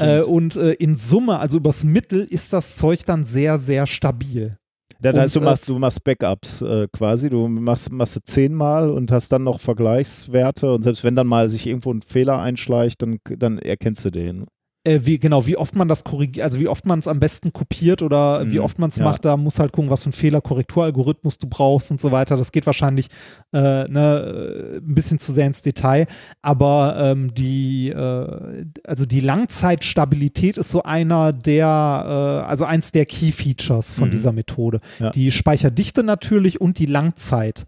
Äh, 0.00 0.22
und 0.22 0.56
in 0.56 0.96
Summe, 0.96 1.38
also 1.38 1.58
übers 1.58 1.84
Mittel, 1.84 2.24
ist 2.24 2.52
das 2.52 2.74
Zeug 2.74 3.04
dann 3.04 3.24
sehr, 3.24 3.58
sehr 3.60 3.86
stabil. 3.86 4.56
Das 5.00 5.16
heißt, 5.16 5.36
du 5.36 5.40
Und, 5.40 5.44
äh, 5.44 5.48
machst, 5.50 5.68
du 5.68 5.78
machst 5.78 6.04
Backups 6.04 6.62
äh, 6.62 6.88
quasi. 6.92 7.30
Du 7.30 7.46
machst, 7.46 7.92
machst 7.92 8.16
du 8.16 8.20
zehnmal 8.24 8.90
und 8.90 9.12
hast 9.12 9.30
dann 9.30 9.44
noch 9.44 9.60
Vergleichswerte. 9.60 10.72
Und 10.72 10.82
selbst 10.82 11.04
wenn 11.04 11.14
dann 11.14 11.26
mal 11.26 11.48
sich 11.48 11.66
irgendwo 11.66 11.92
ein 11.92 12.02
Fehler 12.02 12.40
einschleicht, 12.40 13.02
dann, 13.02 13.18
dann 13.24 13.58
erkennst 13.58 14.04
du 14.04 14.10
den. 14.10 14.46
Äh, 14.88 15.00
wie, 15.04 15.16
genau, 15.16 15.46
wie 15.46 15.56
oft 15.56 15.74
man 15.76 15.88
das 15.88 16.04
korrigiert, 16.04 16.44
also 16.44 16.58
wie 16.60 16.68
oft 16.68 16.86
man 16.86 16.98
es 16.98 17.08
am 17.08 17.20
besten 17.20 17.52
kopiert 17.52 18.00
oder 18.02 18.46
wie 18.50 18.58
Mhm, 18.58 18.64
oft 18.64 18.78
man 18.78 18.88
es 18.90 18.96
ja. 18.96 19.04
macht, 19.04 19.24
da 19.24 19.36
muss 19.36 19.58
halt 19.58 19.72
gucken, 19.72 19.90
was 19.90 20.02
für 20.02 20.06
einen 20.08 20.12
Fehlerkorrekturalgorithmus 20.14 21.38
du 21.38 21.46
brauchst 21.48 21.90
und 21.90 22.00
so 22.00 22.10
weiter. 22.12 22.36
Das 22.36 22.52
geht 22.52 22.66
wahrscheinlich 22.66 23.08
äh, 23.52 23.58
ne, 23.88 24.74
äh, 24.74 24.76
ein 24.78 24.94
bisschen 24.94 25.18
zu 25.18 25.32
sehr 25.32 25.46
ins 25.46 25.62
Detail, 25.62 26.06
aber 26.42 26.96
ähm, 26.98 27.34
die, 27.34 27.90
äh, 27.90 28.64
also 28.86 29.04
die 29.06 29.20
Langzeitstabilität 29.20 30.56
ist 30.56 30.70
so 30.70 30.82
einer 30.82 31.32
der, 31.32 32.42
äh, 32.44 32.48
also 32.48 32.64
eins 32.64 32.92
der 32.92 33.04
Key 33.06 33.32
Features 33.32 33.94
von 33.94 34.08
Mhm. 34.08 34.12
dieser 34.12 34.32
Methode. 34.32 34.80
Ja. 34.98 35.10
Die 35.10 35.30
Speicherdichte 35.32 36.02
natürlich 36.02 36.60
und 36.60 36.78
die 36.78 36.86
Langzeit. 36.86 37.66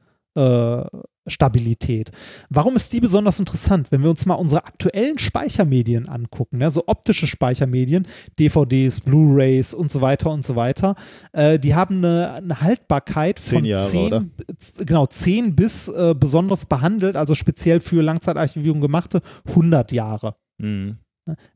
Stabilität. 1.30 2.10
Warum 2.50 2.76
ist 2.76 2.92
die 2.92 3.00
besonders 3.00 3.38
interessant? 3.38 3.90
Wenn 3.90 4.02
wir 4.02 4.10
uns 4.10 4.26
mal 4.26 4.34
unsere 4.34 4.64
aktuellen 4.66 5.18
Speichermedien 5.18 6.08
angucken, 6.08 6.58
ne, 6.58 6.70
so 6.70 6.84
optische 6.86 7.26
Speichermedien, 7.26 8.06
DVDs, 8.38 9.00
Blu-rays 9.00 9.74
und 9.74 9.90
so 9.90 10.00
weiter 10.00 10.30
und 10.30 10.44
so 10.44 10.56
weiter, 10.56 10.94
äh, 11.32 11.58
die 11.58 11.74
haben 11.74 11.98
eine, 12.04 12.32
eine 12.34 12.60
Haltbarkeit 12.60 13.38
Zehn 13.38 13.58
von 13.58 13.64
Jahre, 13.64 13.90
10, 13.90 14.06
oder? 14.06 14.24
z- 14.58 14.86
genau, 14.86 15.06
10 15.06 15.56
bis 15.56 15.88
äh, 15.88 16.14
besonders 16.18 16.66
behandelt, 16.66 17.16
also 17.16 17.34
speziell 17.34 17.80
für 17.80 18.02
Langzeitarchivierung 18.02 18.80
gemachte, 18.80 19.20
100 19.48 19.92
Jahre. 19.92 20.36
Mhm. 20.58 20.98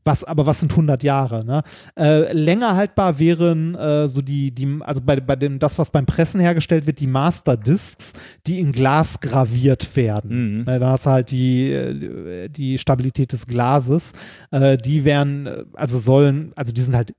Was, 0.03 0.23
aber 0.23 0.45
was 0.45 0.59
sind 0.59 0.71
100 0.71 1.03
Jahre? 1.03 1.45
Ne? 1.45 1.63
Äh, 1.97 2.33
länger 2.33 2.75
haltbar 2.75 3.19
wären 3.19 3.75
äh, 3.75 4.07
so 4.07 4.21
die, 4.21 4.51
die, 4.51 4.79
also 4.81 5.01
bei, 5.03 5.19
bei 5.19 5.35
dem, 5.35 5.59
das, 5.59 5.77
was 5.79 5.91
beim 5.91 6.05
Pressen 6.05 6.39
hergestellt 6.39 6.87
wird, 6.87 6.99
die 6.99 7.07
Master 7.07 7.57
Discs, 7.57 8.13
die 8.47 8.59
in 8.59 8.71
Glas 8.71 9.19
graviert 9.19 9.95
werden. 9.95 10.59
Mhm. 10.59 10.63
Ne, 10.65 10.79
da 10.79 10.91
hast 10.91 11.05
du 11.05 11.09
halt 11.09 11.31
die, 11.31 11.71
äh, 11.71 12.49
die 12.49 12.77
Stabilität 12.77 13.31
des 13.31 13.47
Glases. 13.47 14.13
Äh, 14.51 14.77
die 14.77 15.03
wären, 15.05 15.47
äh, 15.47 15.63
also 15.73 15.97
sollen, 15.97 16.51
also 16.55 16.71
die 16.71 16.81
sind 16.81 16.95
halt 16.95 17.13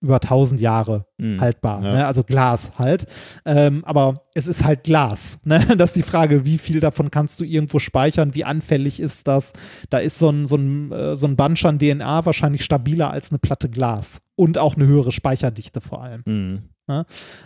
über 0.00 0.20
1000 0.20 0.60
Jahre 0.60 1.06
Mhm. 1.18 1.40
haltbar, 1.40 1.82
Ja. 1.84 1.92
ne? 1.92 2.06
also 2.06 2.22
Glas 2.22 2.72
halt. 2.78 3.06
Ähm, 3.44 3.84
aber 3.84 4.22
es 4.34 4.46
ist 4.46 4.64
halt 4.64 4.84
Glas. 4.84 5.40
Ne? 5.44 5.58
Das 5.78 5.90
ist 5.90 5.96
die 5.96 6.02
Frage, 6.08 6.44
wie 6.44 6.58
viel 6.58 6.78
davon 6.80 7.10
kannst 7.10 7.40
du 7.40 7.44
irgendwo 7.44 7.78
speichern, 7.80 8.34
wie 8.34 8.44
anfällig 8.44 9.00
ist 9.00 9.26
das? 9.26 9.52
Da 9.90 9.98
ist 9.98 10.18
so 10.18 10.30
ein, 10.30 10.46
so 10.46 10.56
ein, 10.56 10.92
äh, 10.92 11.16
so 11.16 11.26
ein 11.26 11.36
Bunch 11.36 11.64
an 11.64 11.78
DNA 11.78 12.24
wahrscheinlich 12.24 12.64
stabiler 12.64 13.10
als 13.10 13.30
eine 13.30 13.38
Platte 13.38 13.68
Glas 13.68 14.20
und 14.36 14.58
auch 14.58 14.76
eine 14.76 14.86
höhere 14.86 15.10
Speicherdichte 15.12 15.80
vor 15.80 16.02
allem. 16.02 16.22
Mhm. 16.26 16.62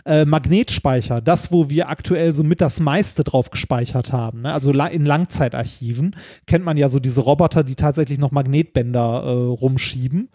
Äh, 0.05 0.25
Magnetspeicher, 0.25 1.21
das, 1.21 1.51
wo 1.51 1.69
wir 1.69 1.89
aktuell 1.89 2.33
so 2.33 2.43
mit 2.43 2.61
das 2.61 2.79
meiste 2.79 3.23
drauf 3.23 3.49
gespeichert 3.49 4.11
haben. 4.11 4.41
Ne? 4.41 4.53
Also 4.53 4.71
la 4.71 4.87
in 4.87 5.05
Langzeitarchiven 5.05 6.15
kennt 6.47 6.65
man 6.65 6.77
ja 6.77 6.89
so 6.89 6.99
diese 6.99 7.21
Roboter, 7.21 7.63
die 7.63 7.75
tatsächlich 7.75 8.19
noch 8.19 8.31
Magnetbänder 8.31 9.23
äh, 9.23 9.29
rumschieben. 9.29 10.29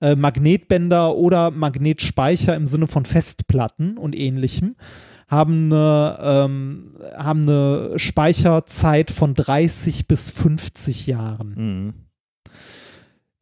Äh, 0.00 0.16
Magnetbänder 0.16 1.14
oder 1.14 1.50
Magnetspeicher 1.50 2.54
im 2.56 2.66
Sinne 2.66 2.86
von 2.86 3.04
Festplatten 3.04 3.98
und 3.98 4.16
ähnlichem 4.16 4.76
haben 5.28 5.72
eine, 5.72 6.18
ähm, 6.20 6.96
haben 7.16 7.42
eine 7.42 7.98
Speicherzeit 7.98 9.10
von 9.10 9.34
30 9.34 10.06
bis 10.06 10.30
50 10.30 11.06
Jahren. 11.06 11.54
Mhm. 11.56 12.03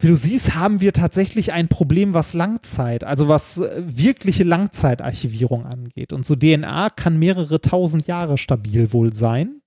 Wie 0.02 0.08
du 0.08 0.16
siehst, 0.16 0.56
haben 0.56 0.80
wir 0.80 0.92
tatsächlich 0.92 1.52
ein 1.52 1.68
Problem, 1.68 2.12
was 2.12 2.34
Langzeit, 2.34 3.04
also 3.04 3.28
was 3.28 3.58
äh, 3.58 3.82
wirkliche 3.86 4.42
Langzeitarchivierung 4.42 5.64
angeht. 5.64 6.12
Und 6.12 6.26
so 6.26 6.34
DNA 6.34 6.90
kann 6.90 7.18
mehrere 7.20 7.60
tausend 7.60 8.08
Jahre 8.08 8.36
stabil 8.36 8.92
wohl 8.92 9.14
sein 9.14 9.60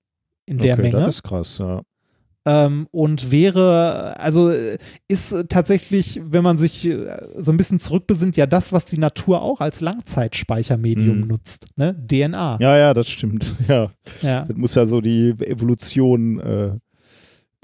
in 0.46 0.58
der 0.58 0.74
okay, 0.74 0.82
Menge. 0.82 0.98
Das 0.98 1.16
ist 1.16 1.24
krass, 1.24 1.58
ja. 1.60 1.82
Ähm, 2.48 2.88
und 2.92 3.32
wäre, 3.32 4.20
also 4.20 4.52
äh, 4.52 4.78
ist 5.08 5.34
tatsächlich, 5.50 6.22
wenn 6.24 6.44
man 6.44 6.60
sich 6.60 6.86
äh, 6.86 7.18
so 7.40 7.52
ein 7.52 7.58
bisschen 7.58 7.80
zurückbesinnt, 7.80 8.38
ja 8.38 8.46
das, 8.46 8.72
was 8.72 8.86
die 8.86 9.00
Natur 9.00 9.42
auch 9.42 9.62
als 9.62 9.82
Langzeitspeichermedium 9.82 11.22
Mhm. 11.22 11.28
nutzt, 11.28 11.68
ne? 11.76 11.96
DNA. 12.08 12.58
Ja, 12.62 12.78
ja, 12.78 12.94
das 12.94 13.10
stimmt. 13.10 13.56
Ja. 13.68 13.90
Ja, 14.22 14.46
Das 14.46 14.58
muss 14.58 14.76
ja 14.76 14.86
so 14.86 15.02
die 15.02 15.30
Evolution 15.40 16.40
äh, 16.40 16.74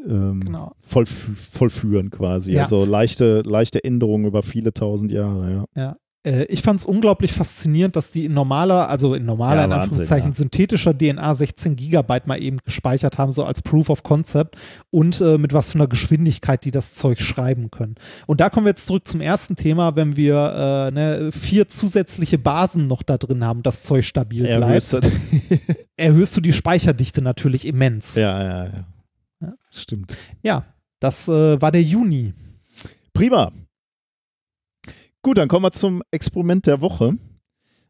ähm, 0.07 0.41
genau. 0.41 0.73
vollfü 0.79 1.33
vollführen 1.33 2.09
quasi. 2.09 2.53
Ja. 2.53 2.63
Also 2.63 2.85
leichte, 2.85 3.41
leichte 3.41 3.83
Änderungen 3.83 4.25
über 4.25 4.43
viele 4.43 4.73
tausend 4.73 5.11
Jahre, 5.11 5.67
ja. 5.75 5.97
Äh, 6.23 6.43
ich 6.45 6.61
fand 6.61 6.79
es 6.79 6.85
unglaublich 6.85 7.33
faszinierend, 7.33 7.95
dass 7.95 8.11
die 8.11 8.25
in 8.25 8.33
normaler, 8.33 8.89
also 8.89 9.15
in 9.15 9.25
normaler, 9.25 9.61
Ja, 9.61 9.65
in 9.65 9.71
Wahnsinn, 9.71 9.83
Anführungszeichen, 9.83 10.31
ja. 10.31 10.35
synthetischer 10.35 10.97
DNA 10.97 11.33
16 11.33 11.75
Gigabyte 11.75 12.27
mal 12.27 12.41
eben 12.41 12.57
gespeichert 12.63 13.17
haben, 13.17 13.31
so 13.31 13.43
als 13.43 13.61
Proof 13.61 13.89
of 13.89 14.03
Concept 14.03 14.55
und 14.91 15.19
äh, 15.21 15.37
mit 15.37 15.53
was 15.53 15.71
für 15.71 15.79
einer 15.79 15.87
Geschwindigkeit 15.87 16.63
die 16.63 16.71
das 16.71 16.93
Zeug 16.93 17.21
schreiben 17.21 17.71
können. 17.71 17.95
Und 18.27 18.39
da 18.39 18.49
kommen 18.49 18.65
wir 18.65 18.71
jetzt 18.71 18.85
zurück 18.85 19.07
zum 19.07 19.21
ersten 19.21 19.55
Thema, 19.55 19.95
wenn 19.95 20.15
wir 20.15 20.89
äh, 20.89 20.93
ne, 20.93 21.31
vier 21.31 21.67
zusätzliche 21.67 22.37
Basen 22.37 22.87
noch 22.87 23.01
da 23.01 23.17
drin 23.17 23.43
haben, 23.43 23.63
das 23.63 23.83
Zeug 23.83 24.05
stabil 24.05 24.43
bleibt, 24.43 24.99
erhöhst 25.97 26.37
du 26.37 26.41
die 26.41 26.53
Speicherdichte 26.53 27.21
natürlich 27.21 27.65
immens. 27.65 28.15
ja, 28.15 28.43
ja, 28.43 28.63
ja. 28.65 28.85
Ja. 29.41 29.53
Stimmt. 29.71 30.15
Ja, 30.43 30.65
das 30.99 31.27
äh, 31.27 31.61
war 31.61 31.71
der 31.71 31.81
Juni. 31.83 32.33
Prima. 33.13 33.51
Gut, 35.21 35.37
dann 35.37 35.47
kommen 35.47 35.65
wir 35.65 35.71
zum 35.71 36.01
Experiment 36.11 36.65
der 36.67 36.81
Woche. 36.81 37.13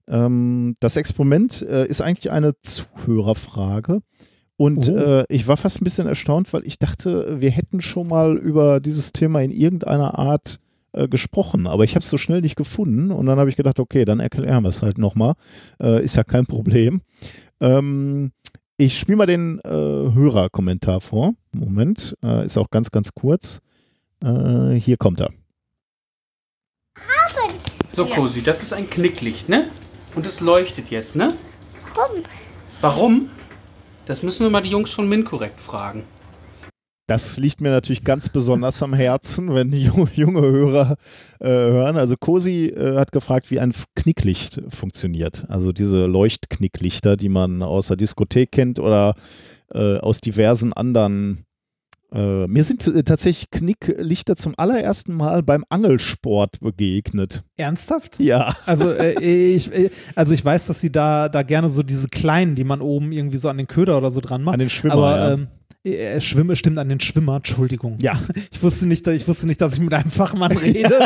Ähm, 0.08 0.76
das 0.80 0.96
Experiment 0.98 1.62
äh, 1.62 1.86
ist 1.86 2.02
eigentlich 2.02 2.32
eine 2.32 2.54
Zuhörerfrage. 2.62 4.02
Und 4.58 4.90
Oh. 4.90 4.96
äh, 4.96 5.26
ich 5.30 5.48
war 5.48 5.58
fast 5.58 5.82
ein 5.82 5.86
bisschen 5.86 6.08
erstaunt, 6.08 6.52
weil 6.54 6.66
ich 6.66 6.78
dachte, 6.78 7.42
wir 7.42 7.50
hätten 7.52 7.82
schon 7.82 8.08
mal 8.08 8.38
über 8.38 8.80
dieses 8.80 9.12
Thema 9.12 9.42
in 9.42 9.52
irgendeiner 9.52 10.20
Art 10.20 10.60
äh, 10.94 11.08
gesprochen, 11.08 11.66
aber 11.68 11.84
ich 11.84 11.96
habe 11.96 12.04
es 12.04 12.10
so 12.10 12.18
schnell 12.18 12.42
nicht 12.42 12.58
gefunden 12.58 13.12
und 13.12 13.26
dann 13.26 13.40
habe 13.40 13.50
ich 13.50 13.56
gedacht, 13.56 13.80
okay, 13.80 14.06
dann 14.06 14.20
erklären 14.20 14.64
wir 14.64 14.70
es 14.70 14.82
halt 14.82 14.98
nochmal. 14.98 15.34
Äh, 15.82 16.04
ist 16.04 16.16
ja 16.16 16.24
kein 16.24 16.46
Problem. 16.46 17.02
Ähm, 17.60 18.32
ich 18.82 18.98
spiele 18.98 19.18
mal 19.18 19.28
den 19.28 19.60
äh, 19.64 19.70
Hörerkommentar 19.70 21.02
vor. 21.02 21.34
Moment, 21.52 22.18
äh, 22.24 22.46
ist 22.46 22.58
auch 22.58 22.72
ganz, 22.72 22.90
ganz 22.90 23.14
kurz. 23.14 23.62
Äh, 24.24 24.74
hier 24.74 24.98
kommt 24.98 25.22
er. 25.22 25.30
haben 26.96 27.54
So. 27.90 28.08
Cosi, 28.08 28.42
das 28.42 28.64
ist 28.64 28.74
ein 28.74 28.90
Knicklicht, 28.90 29.50
ne? 29.50 29.70
Und 30.16 30.26
es 30.26 30.40
leuchtet 30.40 30.90
jetzt, 30.90 31.16
ne? 31.16 31.36
Warum? 31.94 32.24
Warum? 32.82 33.30
Das 34.06 34.24
müssen 34.24 34.46
wir 34.46 34.50
mal 34.50 34.62
die 34.62 34.70
Jungs 34.70 34.92
von 34.92 35.08
MinCorrect 35.08 35.62
fragen. 35.62 36.04
Das 37.12 37.38
liegt 37.38 37.60
mir 37.60 37.72
natürlich 37.72 38.06
ganz 38.06 38.30
besonders 38.30 38.82
am 38.82 38.94
Herzen, 38.94 39.54
wenn 39.54 39.70
die 39.70 39.90
ju- 39.90 40.08
junge 40.16 40.42
Hörer 40.42 40.96
äh, 41.42 41.48
hören. 41.50 41.98
Also 41.98 42.16
Cosi 42.16 42.68
äh, 42.68 42.96
hat 42.96 43.12
gefragt, 43.12 43.52
wie 43.52 43.60
ein 43.60 43.74
Knicklicht 43.96 44.62
funktioniert. 44.70 45.46
Also 45.50 45.74
diese 45.74 46.06
Leuchtknicklichter, 46.06 47.18
die 47.18 47.28
man 47.28 47.64
aus 47.64 47.88
der 47.88 47.98
Diskothek 47.98 48.54
kennt 48.54 48.80
oder 48.80 49.16
äh, 49.74 49.98
aus 49.98 50.22
diversen 50.22 50.72
anderen. 50.72 51.44
Äh, 52.14 52.48
mir 52.48 52.64
sind 52.64 52.88
äh, 52.88 53.04
tatsächlich 53.04 53.52
Knicklichter 53.52 54.38
zum 54.38 54.54
allerersten 54.58 55.14
Mal 55.14 55.44
beim 55.44 55.66
Angelsport 55.68 56.62
begegnet. 56.62 57.44
Ernsthaft? 57.58 58.20
Ja. 58.20 58.54
Also, 58.66 58.90
äh, 58.90 59.20
ich, 59.22 59.70
äh, 59.74 59.90
also 60.16 60.34
ich 60.34 60.46
weiß, 60.46 60.68
dass 60.68 60.80
sie 60.80 60.92
da, 60.94 61.28
da 61.28 61.44
gerne 61.44 61.68
so 61.68 61.84
diese 61.84 62.08
kleinen, 62.08 62.56
die 62.56 62.64
man 62.64 62.80
oben 62.80 63.12
irgendwie 63.12 63.38
so 63.38 63.50
an 63.50 63.58
den 63.58 63.68
Köder 63.68 63.98
oder 63.98 64.12
so 64.12 64.22
dran 64.22 64.44
macht. 64.44 64.54
An 64.54 64.60
den 64.60 64.70
Schwimmer, 64.70 64.94
Aber 64.94 65.18
ja. 65.18 65.32
ähm, 65.34 65.48
äh, 65.84 66.22
Schwimme 66.22 66.56
stimmt 66.56 66.78
an 66.78 66.90
den 66.90 67.00
Schwimmer, 67.00 67.38
Entschuldigung. 67.38 67.98
Ja. 68.02 68.20
Ich 68.52 68.64
wusste 68.64 68.86
nicht, 68.86 69.08
ich 69.08 69.28
wusste 69.28 69.48
nicht, 69.48 69.60
dass 69.60 69.74
ich 69.74 69.80
mit 69.80 69.94
einem 69.94 70.12
Fachmann 70.12 70.52
rede. 70.52 71.06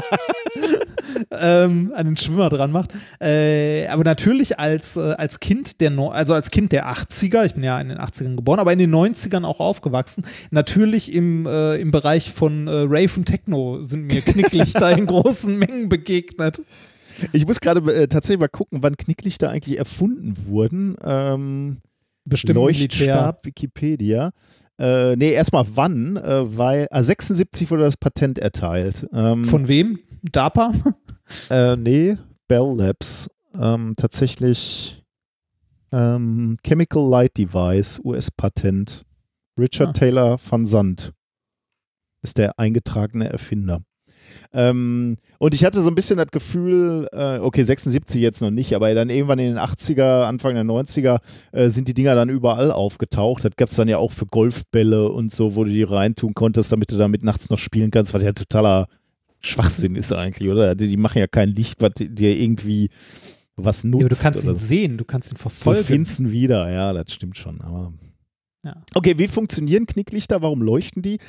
ähm, 1.32 1.94
an 1.96 2.06
den 2.06 2.18
Schwimmer 2.18 2.50
dran 2.50 2.72
macht. 2.72 2.94
Äh, 3.22 3.88
aber 3.88 4.04
natürlich 4.04 4.60
als, 4.60 4.98
äh, 4.98 5.14
als 5.18 5.40
Kind 5.40 5.80
der 5.82 5.90
no 5.90 6.10
also 6.10 6.34
als 6.34 6.52
Kind 6.52 6.72
der 6.72 6.92
80er, 6.92 7.46
ich 7.46 7.54
bin 7.54 7.64
ja 7.64 7.80
in 7.80 7.90
den 7.90 7.98
80ern 7.98 8.36
geboren, 8.36 8.60
aber 8.60 8.74
in 8.74 8.80
den 8.80 8.94
90ern 8.94 9.46
auch 9.46 9.60
aufgewachsen, 9.60 10.26
natürlich 10.52 11.14
im, 11.14 11.46
äh, 11.46 11.76
im 11.78 11.92
Bereich 11.92 12.32
von 12.32 12.68
äh, 12.68 12.72
Rave 12.72 13.12
und 13.18 13.26
Techno 13.26 13.82
sind 13.82 14.06
mir 14.08 14.22
Knicklichter 14.26 14.98
in 14.98 15.06
großen 15.06 15.58
Mengen 15.58 15.90
begegnet. 15.90 16.62
Ich 17.32 17.48
muss 17.48 17.62
gerade 17.62 17.80
äh, 17.94 18.08
tatsächlich 18.08 18.42
mal 18.42 18.50
gucken, 18.50 18.80
wann 18.82 18.98
Knicklichter 18.98 19.50
eigentlich 19.50 19.78
erfunden 19.78 20.34
wurden. 20.46 20.98
Ähm, 21.04 21.78
Bestimmt 22.26 22.60
Militär. 22.60 23.16
Leuchtstab, 23.16 23.46
Wikipedia. 23.46 24.32
Äh, 24.78 25.16
nee, 25.16 25.32
erstmal 25.32 25.66
wann, 25.76 26.18
äh, 26.18 26.58
weil 26.58 26.88
ah, 26.92 27.02
76 27.02 27.72
wurde 27.72 27.84
das 27.84 27.98
Patent 27.98 28.40
erteilt. 28.40 29.08
Ähm, 29.14 29.46
Von 29.46 29.68
wem? 29.68 30.00
DARPA? 30.24 30.74
äh, 31.50 31.76
nee, 31.78 32.18
Bell 32.48 32.76
Labs. 32.76 33.30
Ähm, 33.58 33.94
tatsächlich 33.96 35.02
ähm, 35.94 36.58
Chemical 36.66 37.08
Light 37.10 37.38
Device, 37.38 38.02
US-Patent. 38.04 39.06
Richard 39.58 39.90
Ah. 39.90 39.94
Taylor 39.94 40.38
van 40.50 40.66
Sant 40.66 41.14
ist 42.22 42.38
der 42.38 42.60
eingetragene 42.60 43.30
Erfinder. 43.30 43.82
Ähm, 44.58 45.18
und 45.38 45.54
ich 45.54 45.66
hatte 45.66 45.82
so 45.82 45.90
ein 45.92 45.96
bisschen 45.96 46.18
das 46.18 46.28
Gefühl, 46.32 47.10
äh, 47.12 47.40
okay, 47.40 47.64
76 47.64 48.22
jetzt 48.22 48.42
noch 48.42 48.52
nicht, 48.52 48.74
aber 48.74 48.94
dann 48.94 49.10
irgendwann 49.10 49.38
in 49.40 49.48
den 49.48 49.58
80er, 49.60 50.24
Anfang 50.24 50.56
der 50.56 50.64
90er 50.64 51.20
äh, 51.52 51.68
sind 51.68 51.90
die 51.90 51.94
Dinger 51.94 52.16
dann 52.16 52.30
überall 52.30 52.72
aufgetaucht. 52.72 53.44
Das 53.44 53.52
gab 53.58 53.68
es 53.68 53.76
dann 53.76 53.90
ja 53.90 53.98
auch 53.98 54.14
für 54.14 54.26
Golfbälle 54.26 55.10
und 55.10 55.32
so, 55.34 55.56
wo 55.56 55.66
du 55.66 55.72
die 55.72 55.84
reintun 55.84 56.34
konntest, 56.34 56.72
damit 56.72 56.90
du 56.92 56.96
damit 56.98 57.22
nachts 57.22 57.50
noch 57.50 57.60
spielen 57.60 57.92
kannst, 57.92 58.14
was 58.14 58.24
ja 58.24 58.32
totaler 58.32 58.88
Schwachsinn 59.42 59.96
ist 59.96 60.14
eigentlich, 60.14 60.50
oder? 60.50 60.74
Die, 60.74 60.88
die 60.88 60.98
machen 60.98 61.20
ja 61.20 61.28
kein 61.28 61.50
Licht, 61.50 61.82
was 61.82 61.92
dir 61.98 62.36
irgendwie 62.40 62.90
was 63.58 63.84
nutzt. 63.84 64.04
Ja, 64.04 64.10
du 64.10 64.16
kannst 64.16 64.44
ihn 64.46 64.54
so. 64.54 64.58
sehen, 64.58 64.98
du 64.98 65.04
kannst 65.04 65.32
ihn 65.32 65.36
Du 65.36 65.42
verfolgen. 65.42 65.84
findest 65.84 66.20
ihn 66.22 66.32
wieder, 66.32 66.72
ja, 66.72 66.94
das 66.94 67.14
stimmt 67.14 67.38
schon. 67.38 67.60
Aber 67.62 67.92
Ja. 68.66 68.76
Okay, 68.96 69.14
wie 69.18 69.28
funktionieren 69.28 69.86
Knicklichter? 69.86 70.42
Warum 70.42 70.64
leuchten 70.64 71.04
die? 71.04 71.20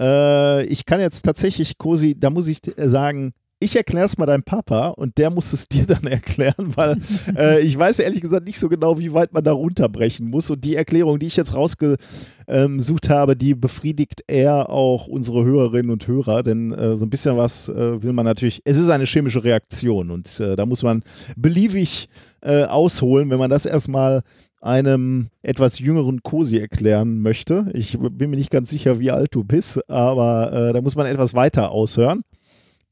Äh, 0.00 0.64
ich 0.66 0.86
kann 0.86 1.00
jetzt 1.00 1.22
tatsächlich, 1.22 1.76
Cosi, 1.76 2.14
da 2.16 2.30
muss 2.30 2.46
ich 2.46 2.60
sagen, 2.76 3.34
ich 3.58 3.74
erkläre 3.74 4.06
es 4.06 4.18
mal 4.18 4.26
deinem 4.26 4.42
Papa 4.42 4.88
und 4.88 5.18
der 5.18 5.30
muss 5.30 5.52
es 5.52 5.68
dir 5.68 5.86
dann 5.86 6.04
erklären, 6.04 6.72
weil 6.76 6.98
äh, 7.36 7.60
ich 7.60 7.76
weiß 7.76 7.98
ehrlich 7.98 8.20
gesagt 8.20 8.46
nicht 8.46 8.60
so 8.60 8.68
genau, 8.68 8.98
wie 8.98 9.12
weit 9.12 9.32
man 9.32 9.42
da 9.42 9.52
runterbrechen 9.52 10.28
muss. 10.28 10.50
Und 10.50 10.64
die 10.64 10.76
Erklärung, 10.76 11.18
die 11.18 11.26
ich 11.26 11.36
jetzt 11.36 11.54
rausgesucht 11.54 13.08
habe, 13.08 13.36
die 13.36 13.54
befriedigt 13.56 14.22
eher 14.28 14.70
auch 14.70 15.08
unsere 15.08 15.44
Hörerinnen 15.44 15.90
und 15.90 16.06
Hörer, 16.06 16.44
denn 16.44 16.72
äh, 16.72 16.96
so 16.96 17.06
ein 17.06 17.10
bisschen 17.10 17.36
was 17.36 17.68
äh, 17.68 18.02
will 18.02 18.12
man 18.12 18.24
natürlich. 18.24 18.60
Es 18.64 18.78
ist 18.78 18.90
eine 18.90 19.04
chemische 19.04 19.42
Reaktion 19.42 20.12
und 20.12 20.38
äh, 20.38 20.54
da 20.54 20.64
muss 20.64 20.84
man 20.84 21.02
beliebig 21.36 22.08
äh, 22.42 22.64
ausholen, 22.64 23.30
wenn 23.30 23.38
man 23.38 23.50
das 23.50 23.66
erstmal 23.66 24.22
einem 24.64 25.28
etwas 25.42 25.78
jüngeren 25.78 26.22
Cosi 26.22 26.58
erklären 26.58 27.20
möchte. 27.20 27.70
Ich 27.74 27.98
bin 27.98 28.30
mir 28.30 28.36
nicht 28.36 28.50
ganz 28.50 28.70
sicher, 28.70 28.98
wie 28.98 29.10
alt 29.10 29.34
du 29.34 29.44
bist, 29.44 29.88
aber 29.90 30.52
äh, 30.52 30.72
da 30.72 30.80
muss 30.80 30.96
man 30.96 31.06
etwas 31.06 31.34
weiter 31.34 31.70
aushören, 31.70 32.22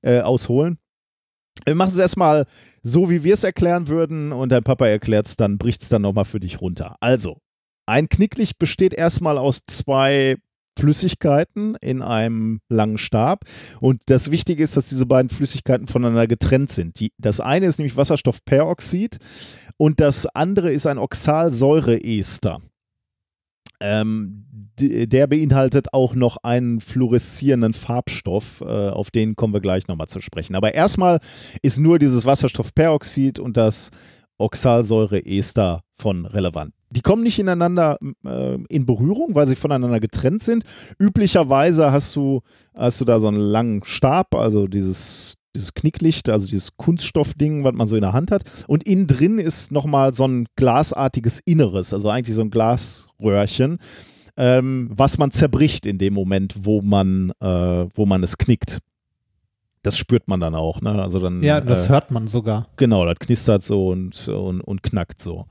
äh, 0.02 0.20
ausholen. 0.20 0.78
Wir 1.64 1.74
machen 1.74 1.90
es 1.90 1.98
erstmal 1.98 2.44
so, 2.82 3.08
wie 3.08 3.24
wir 3.24 3.34
es 3.34 3.44
erklären 3.44 3.88
würden 3.88 4.32
und 4.32 4.50
dein 4.50 4.62
Papa 4.62 4.86
erklärt 4.86 5.26
es, 5.26 5.36
dann 5.36 5.58
bricht 5.58 5.82
es 5.82 5.88
dann 5.88 6.02
nochmal 6.02 6.24
für 6.24 6.40
dich 6.40 6.60
runter. 6.60 6.96
Also, 7.00 7.38
ein 7.86 8.08
Knicklicht 8.08 8.58
besteht 8.58 8.92
erstmal 8.92 9.38
aus 9.38 9.60
zwei 9.66 10.36
Flüssigkeiten 10.78 11.76
in 11.80 12.02
einem 12.02 12.60
langen 12.68 12.98
Stab. 12.98 13.44
Und 13.80 14.02
das 14.06 14.30
Wichtige 14.30 14.62
ist, 14.62 14.76
dass 14.76 14.88
diese 14.88 15.06
beiden 15.06 15.28
Flüssigkeiten 15.28 15.86
voneinander 15.86 16.26
getrennt 16.26 16.72
sind. 16.72 16.98
Die, 17.00 17.12
das 17.18 17.40
eine 17.40 17.66
ist 17.66 17.78
nämlich 17.78 17.96
Wasserstoffperoxid 17.96 19.18
und 19.76 20.00
das 20.00 20.26
andere 20.26 20.72
ist 20.72 20.86
ein 20.86 20.98
Oxalsäureester. 20.98 22.60
Ähm, 23.80 24.46
der 24.78 25.26
beinhaltet 25.26 25.92
auch 25.92 26.14
noch 26.14 26.38
einen 26.42 26.80
fluoreszierenden 26.80 27.72
Farbstoff, 27.72 28.62
äh, 28.62 28.64
auf 28.64 29.10
den 29.10 29.36
kommen 29.36 29.52
wir 29.52 29.60
gleich 29.60 29.86
nochmal 29.88 30.08
zu 30.08 30.20
sprechen. 30.20 30.54
Aber 30.54 30.74
erstmal 30.74 31.18
ist 31.62 31.78
nur 31.78 31.98
dieses 31.98 32.24
Wasserstoffperoxid 32.24 33.38
und 33.38 33.56
das 33.56 33.90
Oxalsäureester 34.38 35.82
von 35.94 36.26
relevant. 36.26 36.74
Die 36.92 37.00
kommen 37.00 37.22
nicht 37.22 37.38
ineinander 37.38 37.98
äh, 38.24 38.58
in 38.68 38.86
Berührung, 38.86 39.34
weil 39.34 39.46
sie 39.46 39.56
voneinander 39.56 39.98
getrennt 39.98 40.42
sind. 40.42 40.64
Üblicherweise 40.98 41.90
hast 41.90 42.14
du, 42.16 42.40
hast 42.74 43.00
du 43.00 43.04
da 43.04 43.18
so 43.18 43.28
einen 43.28 43.38
langen 43.38 43.82
Stab, 43.84 44.34
also 44.34 44.66
dieses, 44.66 45.36
dieses 45.54 45.74
Knicklicht, 45.74 46.28
also 46.28 46.46
dieses 46.46 46.76
Kunststoffding, 46.76 47.64
was 47.64 47.74
man 47.74 47.86
so 47.86 47.96
in 47.96 48.02
der 48.02 48.12
Hand 48.12 48.30
hat. 48.30 48.42
Und 48.66 48.86
innen 48.86 49.06
drin 49.06 49.38
ist 49.38 49.72
nochmal 49.72 50.12
so 50.12 50.26
ein 50.26 50.46
glasartiges 50.56 51.40
Inneres, 51.44 51.94
also 51.94 52.10
eigentlich 52.10 52.36
so 52.36 52.42
ein 52.42 52.50
Glasröhrchen, 52.50 53.78
ähm, 54.36 54.90
was 54.92 55.18
man 55.18 55.30
zerbricht 55.30 55.86
in 55.86 55.98
dem 55.98 56.14
Moment, 56.14 56.54
wo 56.64 56.82
man, 56.82 57.32
äh, 57.40 57.86
wo 57.94 58.06
man 58.06 58.22
es 58.22 58.36
knickt. 58.36 58.78
Das 59.82 59.98
spürt 59.98 60.28
man 60.28 60.38
dann 60.38 60.54
auch, 60.54 60.80
ne? 60.80 61.02
Also 61.02 61.18
dann, 61.18 61.42
ja, 61.42 61.60
das 61.60 61.86
äh, 61.86 61.88
hört 61.88 62.12
man 62.12 62.28
sogar. 62.28 62.68
Genau, 62.76 63.04
das 63.04 63.18
knistert 63.18 63.64
so 63.64 63.88
und, 63.88 64.28
und, 64.28 64.60
und 64.60 64.82
knackt 64.82 65.20
so. 65.20 65.46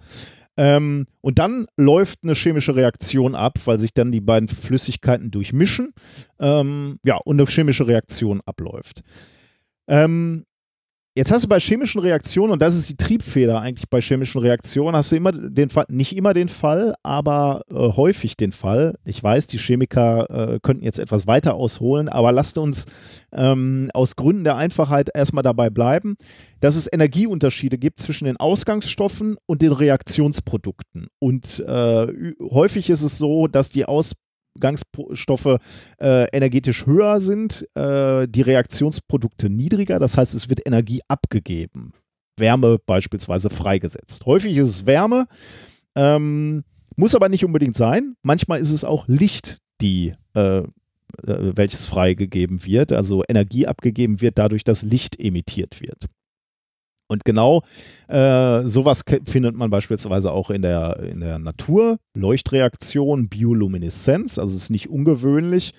Ähm, 0.58 1.08
und 1.22 1.40
dann 1.40 1.68
läuft 1.78 2.20
eine 2.24 2.34
chemische 2.34 2.76
Reaktion 2.76 3.36
ab, 3.36 3.58
weil 3.66 3.80
sich 3.80 3.94
dann 3.94 4.12
die 4.12 4.22
beiden 4.22 4.50
Flüssigkeiten 4.50 5.32
durchmischen. 5.32 5.94
Ähm, 6.40 7.00
ja, 7.04 7.18
und 7.18 7.40
eine 7.40 7.50
chemische 7.50 7.88
Reaktion 7.88 8.42
abläuft. 8.46 9.02
Ähm, 9.88 10.46
jetzt 11.16 11.32
hast 11.32 11.44
du 11.44 11.50
bei 11.50 11.60
chemischen 11.60 12.00
Reaktionen, 12.00 12.54
und 12.54 12.62
das 12.62 12.76
ist 12.76 12.90
die 12.90 12.96
Triebfeder 12.96 13.60
eigentlich 13.60 13.90
bei 13.90 14.00
chemischen 14.02 14.40
Reaktionen, 14.40 14.96
hast 14.96 15.12
du 15.12 15.18
immer 15.18 15.32
den 15.32 15.70
Fall, 15.70 15.86
nicht 15.90 16.16
immer 16.16 16.34
den 16.34 16.48
Fall, 16.48 16.96
aber 17.04 17.64
äh, 17.70 17.76
häufig 17.76 18.38
den 18.38 18.52
Fall. 18.52 18.96
Ich 19.04 19.22
weiß, 19.22 19.48
die 19.48 19.58
Chemiker 19.58 20.30
äh, 20.30 20.60
könnten 20.62 20.84
jetzt 20.84 21.00
etwas 21.00 21.28
weiter 21.28 21.56
ausholen, 21.56 22.08
aber 22.08 22.32
lasst 22.32 22.58
uns 22.58 22.86
ähm, 23.34 23.90
aus 23.94 24.16
Gründen 24.16 24.44
der 24.44 24.56
Einfachheit 24.56 25.10
erstmal 25.14 25.44
dabei 25.44 25.70
bleiben, 25.70 26.16
dass 26.60 26.76
es 26.76 26.92
Energieunterschiede 26.92 27.78
gibt 27.78 28.00
zwischen 28.00 28.26
den 28.26 28.38
Ausgangsstoffen 28.38 29.38
und 29.46 29.62
den 29.62 29.74
Reaktionsprodukten. 29.74 31.08
Und 31.20 31.60
äh, 31.60 32.34
häufig 32.42 32.90
ist 32.90 33.02
es 33.02 33.18
so, 33.18 33.48
dass 33.48 33.70
die 33.70 33.86
Ausgangsstoffe 34.56 35.58
äh, 36.00 36.26
energetisch 36.32 36.86
höher 36.86 37.22
sind, 37.22 37.68
äh, 37.76 38.28
die 38.28 38.42
Reaktionsprodukte 38.42 39.50
niedriger. 39.50 40.00
Das 40.00 40.18
heißt, 40.18 40.34
es 40.34 40.50
wird 40.50 40.66
Energie 40.66 41.02
abgegeben. 41.08 41.94
Wärme 42.38 42.80
beispielsweise 42.86 43.50
freigesetzt. 43.50 44.26
Häufig 44.26 44.56
ist 44.58 44.70
es 44.70 44.86
Wärme, 44.86 45.28
ähm, 45.96 46.64
muss 46.96 47.16
aber 47.16 47.30
nicht 47.30 47.46
unbedingt 47.46 47.76
sein. 47.76 48.16
Manchmal 48.24 48.60
ist 48.60 48.72
es 48.72 48.84
auch 48.84 49.08
Licht, 49.08 49.60
die 49.82 50.14
äh, 50.34 50.64
äh, 51.28 51.52
welches 51.56 51.86
freigegeben 51.86 52.66
wird, 52.66 52.92
also 52.92 53.24
Energie 53.28 53.68
abgegeben 53.68 54.22
wird, 54.22 54.38
dadurch, 54.38 54.64
dass 54.64 54.84
Licht 54.84 55.20
emittiert 55.20 55.82
wird. 55.82 56.06
Und 57.12 57.26
genau 57.26 57.62
äh, 58.08 58.66
sowas 58.66 59.04
findet 59.26 59.58
man 59.58 59.70
beispielsweise 59.70 60.32
auch 60.32 60.50
in 60.50 60.62
der, 60.62 60.98
in 61.04 61.20
der 61.20 61.40
Natur. 61.40 61.98
Leuchtreaktion, 62.14 63.28
Biolumineszenz, 63.28 64.40
also 64.40 64.56
ist 64.56 64.70
nicht 64.70 64.90
ungewöhnlich. 64.90 65.74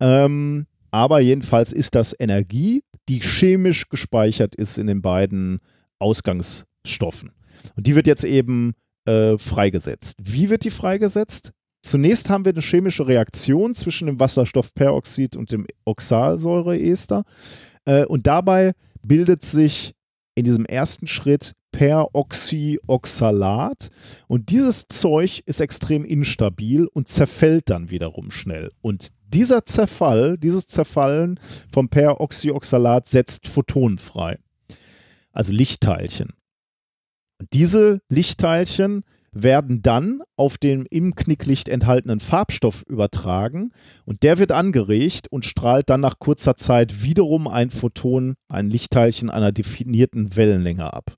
Ähm, 0.00 0.64
aber 0.90 1.20
jedenfalls 1.20 1.74
ist 1.74 1.94
das 1.94 2.16
Energie, 2.18 2.82
die 3.10 3.20
chemisch 3.20 3.90
gespeichert 3.90 4.54
ist 4.54 4.78
in 4.78 4.86
den 4.86 5.02
beiden 5.02 5.58
Ausgangsstoffen. 5.98 7.32
Und 7.76 7.86
die 7.86 7.94
wird 7.94 8.06
jetzt 8.06 8.24
eben 8.24 8.72
äh, 9.04 9.36
freigesetzt. 9.36 10.20
Wie 10.22 10.48
wird 10.48 10.64
die 10.64 10.70
freigesetzt? 10.70 11.52
Zunächst 11.82 12.30
haben 12.30 12.46
wir 12.46 12.52
eine 12.52 12.62
chemische 12.62 13.06
Reaktion 13.06 13.74
zwischen 13.74 14.06
dem 14.06 14.18
Wasserstoffperoxid 14.18 15.36
und 15.36 15.52
dem 15.52 15.66
Oxalsäureester. 15.84 17.24
Äh, 17.84 18.06
und 18.06 18.26
dabei 18.26 18.72
bildet 19.02 19.44
sich 19.44 19.92
in 20.34 20.44
diesem 20.44 20.64
ersten 20.64 21.06
Schritt 21.06 21.54
Peroxyoxalat 21.72 23.90
und 24.28 24.50
dieses 24.50 24.86
Zeug 24.88 25.42
ist 25.46 25.60
extrem 25.60 26.04
instabil 26.04 26.86
und 26.86 27.08
zerfällt 27.08 27.70
dann 27.70 27.88
wiederum 27.90 28.30
schnell. 28.30 28.70
Und 28.82 29.08
dieser 29.28 29.64
Zerfall, 29.64 30.36
dieses 30.36 30.66
Zerfallen 30.66 31.40
vom 31.72 31.88
Peroxyoxalat 31.88 33.08
setzt 33.08 33.48
Photonen 33.48 33.96
frei, 33.98 34.38
also 35.32 35.52
Lichtteilchen. 35.52 36.34
Und 37.38 37.48
diese 37.54 38.02
Lichtteilchen 38.08 39.04
werden 39.32 39.82
dann 39.82 40.20
auf 40.36 40.58
den 40.58 40.86
im 40.90 41.14
Knicklicht 41.14 41.68
enthaltenen 41.68 42.20
Farbstoff 42.20 42.84
übertragen 42.88 43.72
und 44.04 44.22
der 44.22 44.38
wird 44.38 44.52
angeregt 44.52 45.28
und 45.30 45.44
strahlt 45.44 45.90
dann 45.90 46.00
nach 46.00 46.18
kurzer 46.18 46.56
Zeit 46.56 47.02
wiederum 47.02 47.48
ein 47.48 47.70
Photon, 47.70 48.34
ein 48.48 48.70
Lichtteilchen 48.70 49.30
einer 49.30 49.52
definierten 49.52 50.36
Wellenlänge 50.36 50.92
ab. 50.92 51.16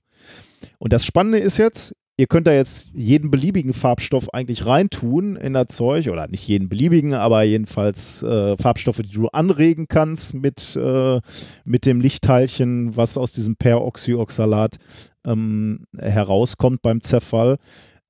Und 0.79 0.93
das 0.93 1.05
Spannende 1.05 1.39
ist 1.39 1.57
jetzt, 1.57 1.93
ihr 2.17 2.27
könnt 2.27 2.47
da 2.47 2.53
jetzt 2.53 2.89
jeden 2.93 3.29
beliebigen 3.31 3.73
Farbstoff 3.73 4.33
eigentlich 4.33 4.65
reintun 4.65 5.35
in 5.35 5.53
das 5.53 5.67
Zeug 5.67 6.09
oder 6.09 6.27
nicht 6.27 6.47
jeden 6.47 6.69
beliebigen, 6.69 7.13
aber 7.13 7.43
jedenfalls 7.43 8.23
äh, 8.23 8.55
Farbstoffe, 8.57 9.01
die 9.01 9.11
du 9.11 9.27
anregen 9.27 9.87
kannst 9.87 10.33
mit, 10.33 10.75
äh, 10.75 11.19
mit 11.65 11.85
dem 11.85 11.99
Lichtteilchen, 11.99 12.95
was 12.95 13.17
aus 13.17 13.33
diesem 13.33 13.57
Peroxyoxalat 13.57 14.77
ähm, 15.25 15.85
herauskommt 15.97 16.81
beim 16.81 17.01
Zerfall. 17.01 17.57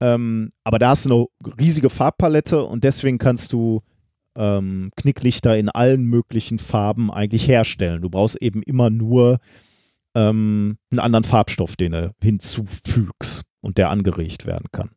Ähm, 0.02 0.50
aber 0.64 0.80
da 0.80 0.90
hast 0.90 1.06
du 1.06 1.30
eine 1.44 1.58
riesige 1.60 1.90
Farbpalette 1.90 2.64
und 2.64 2.84
deswegen 2.84 3.18
kannst 3.18 3.54
du 3.54 3.82
ähm, 4.36 4.92
Knicklichter 4.96 5.58
in 5.58 5.70
allen 5.70 6.06
möglichen 6.06 6.60
Farben 6.60 7.12
eigentlich 7.12 7.48
herstellen. 7.48 8.02
Du 8.02 8.10
brauchst 8.10 8.36
eben 8.42 8.62
immer 8.64 8.90
nur 8.90 9.40
ähm, 10.16 10.78
einen 10.92 11.00
anderen 11.00 11.24
Farbstoff, 11.24 11.76
den 11.76 11.94
du 11.94 12.14
hinzufügst 12.22 13.44
und 13.62 13.78
der 13.78 13.90
angeregt 13.90 14.46
werden 14.46 14.68
kann. 14.72 14.92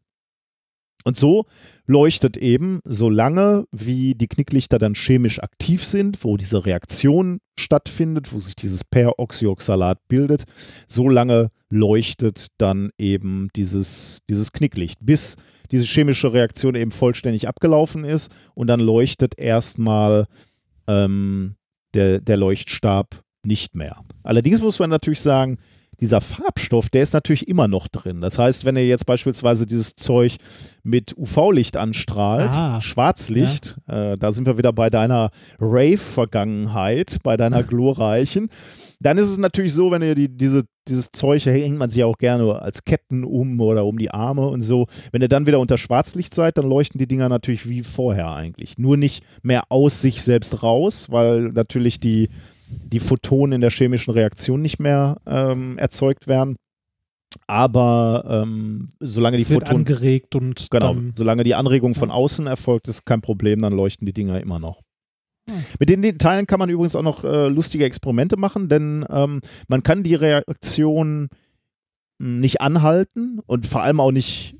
Und 1.04 1.16
so 1.16 1.46
leuchtet 1.86 2.36
eben, 2.36 2.80
solange 2.84 3.64
wie 3.70 4.14
die 4.14 4.26
Knicklichter 4.26 4.78
dann 4.78 4.94
chemisch 4.94 5.40
aktiv 5.40 5.86
sind, 5.86 6.24
wo 6.24 6.36
diese 6.36 6.66
Reaktion 6.66 7.40
stattfindet, 7.58 8.32
wo 8.32 8.40
sich 8.40 8.56
dieses 8.56 8.84
Peroxyoxalat 8.84 10.06
bildet, 10.08 10.44
solange 10.86 11.50
leuchtet 11.70 12.48
dann 12.58 12.90
eben 12.98 13.48
dieses, 13.54 14.20
dieses 14.28 14.52
Knicklicht, 14.52 14.98
bis 15.00 15.36
diese 15.70 15.84
chemische 15.84 16.32
Reaktion 16.32 16.74
eben 16.74 16.90
vollständig 16.90 17.48
abgelaufen 17.48 18.04
ist 18.04 18.30
und 18.54 18.66
dann 18.66 18.80
leuchtet 18.80 19.38
erstmal 19.38 20.26
ähm, 20.86 21.56
der, 21.94 22.20
der 22.20 22.36
Leuchtstab 22.36 23.22
nicht 23.44 23.74
mehr. 23.74 24.02
Allerdings 24.22 24.60
muss 24.60 24.78
man 24.78 24.90
natürlich 24.90 25.20
sagen, 25.20 25.58
dieser 26.00 26.20
Farbstoff, 26.20 26.90
der 26.90 27.02
ist 27.02 27.12
natürlich 27.12 27.48
immer 27.48 27.68
noch 27.68 27.88
drin. 27.88 28.20
Das 28.20 28.38
heißt, 28.38 28.64
wenn 28.64 28.76
ihr 28.76 28.86
jetzt 28.86 29.06
beispielsweise 29.06 29.66
dieses 29.66 29.94
Zeug 29.94 30.36
mit 30.82 31.16
UV-Licht 31.16 31.76
anstrahlt, 31.76 32.50
Ah, 32.50 32.80
Schwarzlicht, 32.80 33.76
äh, 33.88 34.16
da 34.16 34.32
sind 34.32 34.46
wir 34.46 34.58
wieder 34.58 34.72
bei 34.72 34.90
deiner 34.90 35.30
Rave-Vergangenheit, 35.58 37.18
bei 37.22 37.36
deiner 37.36 37.62
glorreichen, 37.64 38.48
dann 39.00 39.18
ist 39.18 39.30
es 39.30 39.38
natürlich 39.38 39.72
so, 39.74 39.90
wenn 39.90 40.02
ihr 40.02 40.14
die, 40.14 40.28
diese, 40.28 40.64
dieses 40.88 41.10
Zeug, 41.12 41.44
da 41.44 41.50
hängt 41.50 41.78
man 41.78 41.88
sich 41.90 42.00
ja 42.00 42.06
auch 42.06 42.18
gerne 42.18 42.60
als 42.60 42.84
Ketten 42.84 43.24
um 43.24 43.60
oder 43.60 43.84
um 43.84 43.96
die 43.98 44.10
Arme 44.10 44.48
und 44.48 44.60
so. 44.60 44.86
Wenn 45.12 45.22
ihr 45.22 45.28
dann 45.28 45.46
wieder 45.46 45.60
unter 45.60 45.78
Schwarzlicht 45.78 46.34
seid, 46.34 46.58
dann 46.58 46.68
leuchten 46.68 46.98
die 46.98 47.06
Dinger 47.06 47.28
natürlich 47.28 47.68
wie 47.68 47.82
vorher 47.82 48.30
eigentlich. 48.30 48.76
Nur 48.78 48.96
nicht 48.96 49.22
mehr 49.42 49.62
aus 49.68 50.00
sich 50.02 50.22
selbst 50.22 50.62
raus, 50.62 51.06
weil 51.10 51.52
natürlich 51.52 52.00
die, 52.00 52.28
die 52.68 53.00
Photonen 53.00 53.54
in 53.54 53.60
der 53.60 53.70
chemischen 53.70 54.12
Reaktion 54.12 54.62
nicht 54.62 54.78
mehr 54.78 55.18
ähm, 55.26 55.78
erzeugt 55.78 56.26
werden. 56.26 56.56
Aber 57.46 58.24
ähm, 58.28 58.92
solange 59.00 59.36
die 59.36 59.42
Es 59.42 59.50
wird 59.50 59.64
Photonen. 59.64 59.86
angeregt 59.86 60.34
und 60.34 60.70
Genau, 60.70 60.96
solange 61.14 61.44
die 61.44 61.54
Anregung 61.54 61.94
von 61.94 62.10
außen 62.10 62.46
erfolgt, 62.46 62.88
ist 62.88 63.04
kein 63.04 63.20
Problem, 63.20 63.62
dann 63.62 63.72
leuchten 63.74 64.06
die 64.06 64.12
Dinger 64.12 64.40
immer 64.40 64.58
noch. 64.58 64.82
Mit 65.78 65.88
den 65.88 66.18
Teilen 66.18 66.46
kann 66.46 66.58
man 66.58 66.68
übrigens 66.68 66.94
auch 66.96 67.02
noch 67.02 67.24
äh, 67.24 67.48
lustige 67.48 67.84
Experimente 67.84 68.36
machen, 68.36 68.68
denn 68.68 69.04
ähm, 69.08 69.40
man 69.66 69.82
kann 69.82 70.02
die 70.02 70.14
Reaktion 70.14 71.28
nicht 72.18 72.60
anhalten 72.60 73.40
und 73.46 73.66
vor 73.66 73.82
allem 73.82 74.00
auch 74.00 74.10
nicht 74.10 74.57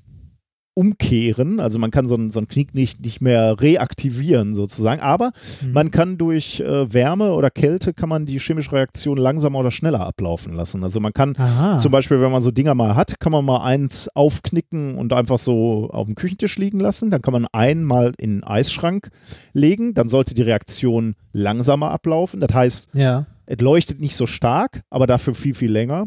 umkehren. 0.78 1.58
Also 1.58 1.78
man 1.81 1.90
kann 1.90 2.07
so 2.07 2.15
einen, 2.15 2.31
so 2.31 2.39
einen 2.39 2.47
Knick 2.47 2.73
nicht, 2.73 3.00
nicht 3.00 3.20
mehr 3.20 3.60
reaktivieren 3.60 4.55
sozusagen, 4.55 5.00
aber 5.02 5.32
Mhm. 5.62 5.73
man 5.73 5.90
kann 5.90 6.18
durch 6.18 6.60
äh, 6.60 6.92
Wärme 6.92 7.32
oder 7.32 7.50
Kälte 7.50 7.92
kann 7.94 8.08
man 8.08 8.26
die 8.26 8.39
chemische 8.39 8.70
Reaktion 8.73 9.16
langsamer 9.18 9.58
oder 9.58 9.70
schneller 9.73 10.00
ablaufen 10.07 10.55
lassen. 10.55 10.82
Also 10.84 11.00
man 11.00 11.12
kann 11.12 11.34
Aha. 11.36 11.78
zum 11.78 11.90
Beispiel, 11.90 12.20
wenn 12.20 12.31
man 12.31 12.42
so 12.42 12.50
Dinger 12.52 12.74
mal 12.74 12.94
hat, 12.94 13.18
kann 13.18 13.32
man 13.32 13.44
mal 13.44 13.62
eins 13.65 14.08
aufknicken 14.15 14.94
und 14.97 15.12
einfach 15.12 15.39
so 15.39 15.90
auf 15.90 16.07
dem 16.07 16.15
Küchentisch 16.15 16.57
liegen 16.58 16.78
lassen. 16.78 17.10
Dann 17.10 17.23
kann 17.23 17.32
man 17.32 17.47
einen 17.52 17.82
mal 17.84 18.12
in 18.18 18.36
den 18.36 18.44
Eisschrank 18.44 19.10
legen. 19.52 19.94
Dann 19.94 20.08
sollte 20.08 20.34
die 20.34 20.42
Reaktion 20.42 21.16
langsamer 21.32 21.90
ablaufen. 21.90 22.40
Das 22.40 22.55
heißt, 22.55 22.90
ja. 22.94 23.26
es 23.47 23.60
leuchtet 23.60 24.00
nicht 24.00 24.15
so 24.15 24.26
stark, 24.26 24.82
aber 24.90 25.07
dafür 25.08 25.34
viel, 25.34 25.55
viel 25.55 25.73
länger. 25.73 26.07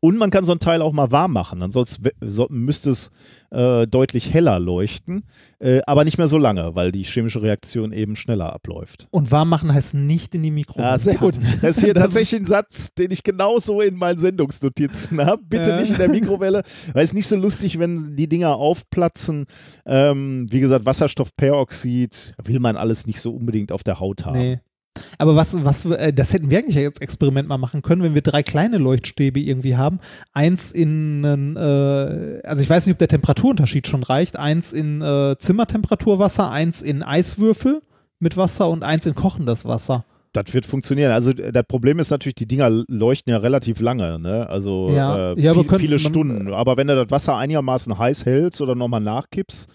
Und 0.00 0.18
man 0.18 0.30
kann 0.30 0.44
so 0.44 0.52
ein 0.52 0.58
Teil 0.58 0.82
auch 0.82 0.92
mal 0.92 1.10
warm 1.12 1.32
machen. 1.32 1.60
Dann 1.60 1.70
soll's, 1.70 1.98
so, 2.20 2.46
müsste 2.50 2.90
es 2.90 3.10
äh, 3.50 3.86
deutlich 3.86 4.34
heller 4.34 4.58
leuchten, 4.58 5.24
äh, 5.60 5.80
aber 5.86 6.04
nicht 6.04 6.18
mehr 6.18 6.26
so 6.26 6.36
lange, 6.36 6.74
weil 6.74 6.92
die 6.92 7.04
chemische 7.04 7.40
Reaktion 7.40 7.92
eben 7.92 8.14
schneller 8.16 8.52
abläuft. 8.52 9.06
Und 9.10 9.30
warm 9.30 9.48
machen 9.48 9.72
heißt 9.72 9.94
nicht 9.94 10.34
in 10.34 10.42
die 10.42 10.50
Mikrowelle. 10.50 10.88
Ja, 10.88 10.98
sehr 10.98 11.14
gut. 11.16 11.38
Das 11.62 11.76
ist 11.76 11.84
hier 11.84 11.94
Das 11.94 12.02
tatsächlich 12.04 12.40
ein 12.42 12.46
Satz, 12.46 12.92
den 12.94 13.12
ich 13.12 13.22
genauso 13.22 13.80
in 13.80 13.94
meinen 13.96 14.18
Sendungsnotizen 14.18 15.24
habe. 15.24 15.42
Bitte 15.48 15.70
Ja. 15.70 15.80
nicht 15.80 15.92
in 15.92 15.98
der 15.98 16.08
Mikrowelle, 16.10 16.62
weil 16.92 17.04
es 17.04 17.12
nicht 17.14 17.26
so 17.26 17.36
lustig, 17.36 17.78
wenn 17.78 18.14
die 18.16 18.28
Dinger 18.28 18.56
aufplatzen. 18.56 19.46
Ähm, 19.86 20.48
wie 20.50 20.60
gesagt, 20.60 20.84
Wasserstoffperoxid 20.84 22.34
will 22.44 22.60
man 22.60 22.76
alles 22.76 23.06
nicht 23.06 23.20
so 23.20 23.32
unbedingt 23.34 23.72
auf 23.72 23.82
der 23.82 24.00
Haut 24.00 24.24
haben. 24.24 24.38
Nee. 24.38 24.60
Aber 25.18 25.34
was, 25.36 25.54
was, 25.64 25.84
äh, 25.86 26.12
das 26.12 26.32
hätten 26.32 26.50
wir 26.50 26.58
eigentlich 26.58 26.78
als 26.78 27.00
Experiment 27.00 27.48
mal 27.48 27.58
machen 27.58 27.82
können, 27.82 28.02
wenn 28.02 28.14
wir 28.14 28.22
drei 28.22 28.42
kleine 28.42 28.78
Leuchtstäbe 28.78 29.40
irgendwie 29.40 29.76
haben. 29.76 29.98
Eins 30.32 30.70
in, 30.72 31.24
äh, 31.56 32.40
also 32.46 32.62
ich 32.62 32.70
weiß 32.70 32.86
nicht, 32.86 32.94
ob 32.94 32.98
der 32.98 33.08
Temperaturunterschied 33.08 33.86
schon 33.88 34.02
reicht. 34.02 34.36
Eins 34.38 34.72
in 34.72 35.02
äh, 35.02 35.36
Zimmertemperaturwasser, 35.38 36.50
eins 36.50 36.82
in 36.82 37.02
Eiswürfel 37.02 37.82
mit 38.20 38.36
Wasser 38.36 38.68
und 38.68 38.82
eins 38.82 39.06
in 39.06 39.14
kochendes 39.14 39.64
Wasser. 39.64 40.04
Das 40.32 40.52
wird 40.52 40.66
funktionieren. 40.66 41.12
Also 41.12 41.30
äh, 41.30 41.52
das 41.52 41.64
Problem 41.66 41.98
ist 41.98 42.10
natürlich, 42.10 42.34
die 42.36 42.46
Dinger 42.48 42.68
leuchten 42.88 43.30
ja 43.32 43.38
relativ 43.38 43.80
lange, 43.80 44.18
ne? 44.18 44.48
Also 44.48 44.90
Ja. 44.92 45.32
äh, 45.32 45.40
Ja, 45.40 45.54
viel, 45.54 45.64
könnte 45.64 45.78
viele 45.84 45.96
man- 45.96 46.12
Stunden. 46.12 46.52
Aber 46.52 46.76
wenn 46.76 46.86
du 46.86 46.94
das 46.96 47.10
Wasser 47.10 47.36
einigermaßen 47.36 47.96
heiß 47.98 48.24
hältst 48.26 48.60
oder 48.60 48.74
nochmal 48.74 49.00
nachkippst, 49.00 49.68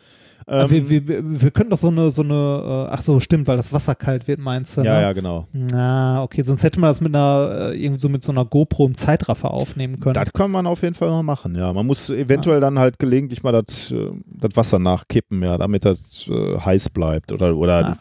ähm, 0.50 0.90
wir, 0.90 1.08
wir, 1.08 1.42
wir 1.42 1.52
können 1.52 1.70
doch 1.70 1.78
so 1.78 1.88
eine, 1.90 2.12
so 2.12 2.22
eine, 2.24 2.34
äh, 2.34 2.94
ach 2.94 3.02
so, 3.02 3.20
stimmt, 3.20 3.48
weil 3.48 3.58
das 3.58 3.72
Wasser 3.74 3.96
kalt 3.96 4.28
wird, 4.28 4.40
meinst 4.40 4.78
du? 4.78 4.82
ja, 4.82 4.96
ne? 4.96 5.02
ja, 5.02 5.14
genau. 5.14 5.48
Na, 5.54 6.24
okay, 6.24 6.42
sonst 6.42 6.64
hätte 6.64 6.80
man 6.80 6.90
das 6.90 7.02
mit 7.02 7.16
einer, 7.16 7.72
äh, 7.72 7.84
irgendwie 7.84 8.00
so 8.00 8.10
mit 8.10 8.24
so 8.24 8.32
einer 8.32 8.46
GoPro 8.46 8.86
im 8.88 8.96
Zeitraffer 8.98 9.52
aufnehmen 9.52 10.00
können. 10.00 10.14
Das 10.16 10.34
kann 10.34 10.52
man 10.52 10.68
auf 10.68 10.82
jeden 10.82 10.96
Fall 10.96 11.10
mal 11.10 11.24
machen, 11.24 11.56
ja. 11.56 11.72
Man 11.74 11.86
muss 11.86 12.10
eventuell 12.10 12.60
dann 12.62 12.80
halt 12.80 13.00
gelegentlich 13.00 13.44
mal 13.44 13.52
das 13.52 13.92
äh, 13.92 14.12
das 14.26 14.52
Wasser 14.56 14.80
nachkippen, 14.80 15.44
ja, 15.44 15.58
damit 15.58 15.86
das 15.86 16.28
äh, 16.30 16.58
heiß 16.60 16.90
bleibt. 16.90 17.32
Oder, 17.32 17.56
oder 17.56 17.80
Ah. 17.80 17.98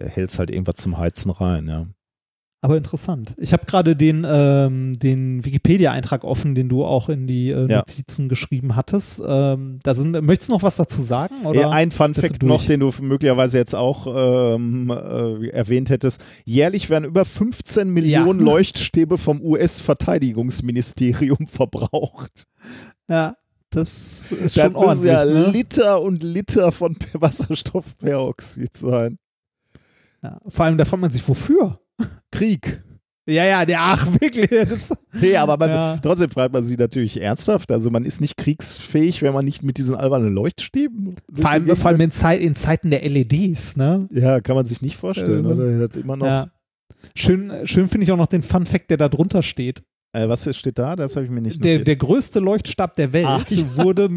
du 0.00 0.06
hältst 0.08 0.38
halt 0.38 0.50
irgendwas 0.50 0.76
zum 0.76 0.98
Heizen 0.98 1.30
rein, 1.30 1.66
ja. 1.68 1.86
Aber 2.66 2.76
interessant. 2.76 3.34
Ich 3.38 3.52
habe 3.52 3.64
gerade 3.66 3.96
den, 3.96 4.26
ähm, 4.28 4.98
den 4.98 5.44
Wikipedia-Eintrag 5.44 6.24
offen, 6.24 6.54
den 6.54 6.68
du 6.68 6.84
auch 6.84 7.08
in 7.08 7.26
die 7.26 7.50
äh, 7.50 7.66
Ja. 7.70 7.78
Notizen 7.78 8.28
geschrieben 8.28 8.76
hattest. 8.76 9.22
Ähm, 9.26 9.78
da 9.82 9.94
sind, 9.94 10.12
möchtest 10.22 10.50
du 10.50 10.54
noch 10.54 10.62
was 10.62 10.76
dazu 10.76 11.02
sagen? 11.02 11.34
Oder? 11.44 11.62
Äh, 11.62 11.64
Ein 11.66 11.90
Fun 11.90 12.12
bist 12.12 12.18
du 12.18 12.22
Fact 12.28 12.42
durch? 12.42 12.48
noch, 12.48 12.64
den 12.64 12.80
du 12.80 12.92
möglicherweise 13.00 13.58
jetzt 13.58 13.74
auch 13.74 14.06
ähm, 14.56 14.90
äh, 14.90 15.48
erwähnt 15.48 15.90
hättest. 15.90 16.22
Jährlich 16.44 16.90
werden 16.90 17.04
über 17.04 17.24
15 17.24 17.88
Millionen 17.90 18.40
Ja. 18.40 18.46
Leuchtstäbe 18.52 19.16
vom 19.16 19.40
US-Verteidigungsministerium 19.40 21.38
verbraucht. 21.46 22.44
ja, 23.08 23.36
das 23.70 24.32
ist 24.32 24.54
schon 24.54 24.64
müssen 24.72 24.76
ordentlich. 24.76 25.12
ja 25.12 25.24
ne? 25.24 25.50
Liter 25.50 26.02
und 26.02 26.22
Liter 26.22 26.72
von 26.72 26.96
Wasserstoffperoxid 27.12 28.76
sein. 28.76 29.18
ja. 30.22 30.38
Vor 30.48 30.64
allem, 30.64 30.78
da 30.78 30.84
fragt 30.84 31.00
man 31.02 31.10
sich, 31.10 31.26
wofür? 31.28 31.76
Krieg. 32.36 32.82
Ja, 33.28 33.44
ja, 33.44 33.64
der, 33.64 33.78
ach, 33.80 34.06
wirklich. 34.20 34.48
Nee, 35.20 35.36
aber 35.36 35.56
man, 35.56 35.68
Ja. 35.68 35.98
trotzdem 36.00 36.30
fragt 36.30 36.52
man 36.52 36.62
sich 36.62 36.78
natürlich 36.78 37.20
ernsthaft. 37.20 37.72
Also 37.72 37.90
man 37.90 38.04
ist 38.04 38.20
nicht 38.20 38.36
kriegsfähig, 38.36 39.20
wenn 39.22 39.34
man 39.34 39.44
nicht 39.44 39.64
mit 39.64 39.78
diesen 39.78 39.96
albernen 39.96 40.32
Leuchtstäben. 40.32 41.16
vor, 41.32 41.50
allem, 41.50 41.76
vor 41.76 41.90
allem 41.90 42.00
in, 42.02 42.10
Zeit, 42.12 42.40
in 42.40 42.54
Zeiten 42.54 42.90
der 42.90 43.02
LEDs, 43.08 43.76
ne? 43.76 44.08
Ja, 44.12 44.40
kann 44.40 44.54
man 44.54 44.64
sich 44.64 44.80
nicht 44.80 44.96
vorstellen, 44.96 45.44
Äh, 45.44 45.48
oder? 45.48 45.96
Immer 46.00 46.16
noch. 46.16 46.26
Ja. 46.26 46.50
Schön, 47.16 47.52
schön 47.64 47.88
finde 47.88 48.04
ich 48.04 48.12
auch 48.12 48.16
noch 48.16 48.26
den 48.26 48.42
Fun 48.42 48.66
Fact, 48.66 48.90
der 48.90 48.96
da 48.96 49.08
drunter 49.08 49.42
steht. 49.42 49.82
Äh, 50.12 50.28
was 50.28 50.48
steht 50.56 50.78
da? 50.78 50.96
Das 50.96 51.14
habe 51.16 51.26
ich 51.26 51.30
mir 51.32 51.42
nicht 51.42 51.62
Der, 51.62 51.72
notiert. 51.72 51.88
der 51.88 51.96
größte 51.96 52.40
Leuchtstab 52.40 52.94
der 52.96 53.12
Welt 53.12 53.26
Ach, 53.28 53.46
ja. 53.50 53.64
wurde, 53.76 54.08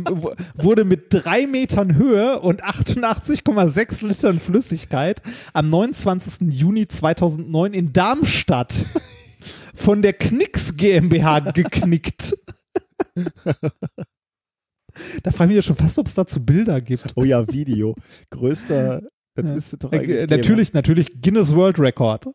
wurde 0.55 0.85
mit 0.85 1.07
drei 1.09 1.45
Metern 1.45 1.95
Höhe 1.95 2.39
und 2.39 2.63
88,6 2.63 4.07
Litern 4.07 4.39
Flüssigkeit 4.39 5.21
am 5.53 5.69
29. 5.69 6.53
Juni 6.53 6.87
2009 6.87 7.73
in 7.73 7.91
Darmstadt 7.91 8.85
von 9.75 10.01
der 10.01 10.13
Knicks 10.13 10.77
GmbH 10.77 11.39
geknickt. 11.51 12.33
da 15.23 15.31
frage 15.31 15.43
ich 15.43 15.47
mich 15.49 15.55
ja 15.57 15.61
schon 15.61 15.75
fast, 15.75 15.99
ob 15.99 16.07
es 16.07 16.13
dazu 16.13 16.45
Bilder 16.45 16.79
gibt. 16.81 17.13
Oh 17.15 17.23
ja, 17.23 17.47
Video. 17.51 17.95
Größter, 18.29 19.01
das 19.35 19.71
Ja. 19.71 19.77
doch 19.79 19.91
eigentlich 19.91 20.09
äh, 20.17 20.27
geben. 20.27 20.35
natürlich, 20.37 20.73
natürlich 20.73 21.21
Guinness 21.21 21.53
World 21.53 21.79
Record. 21.79 22.25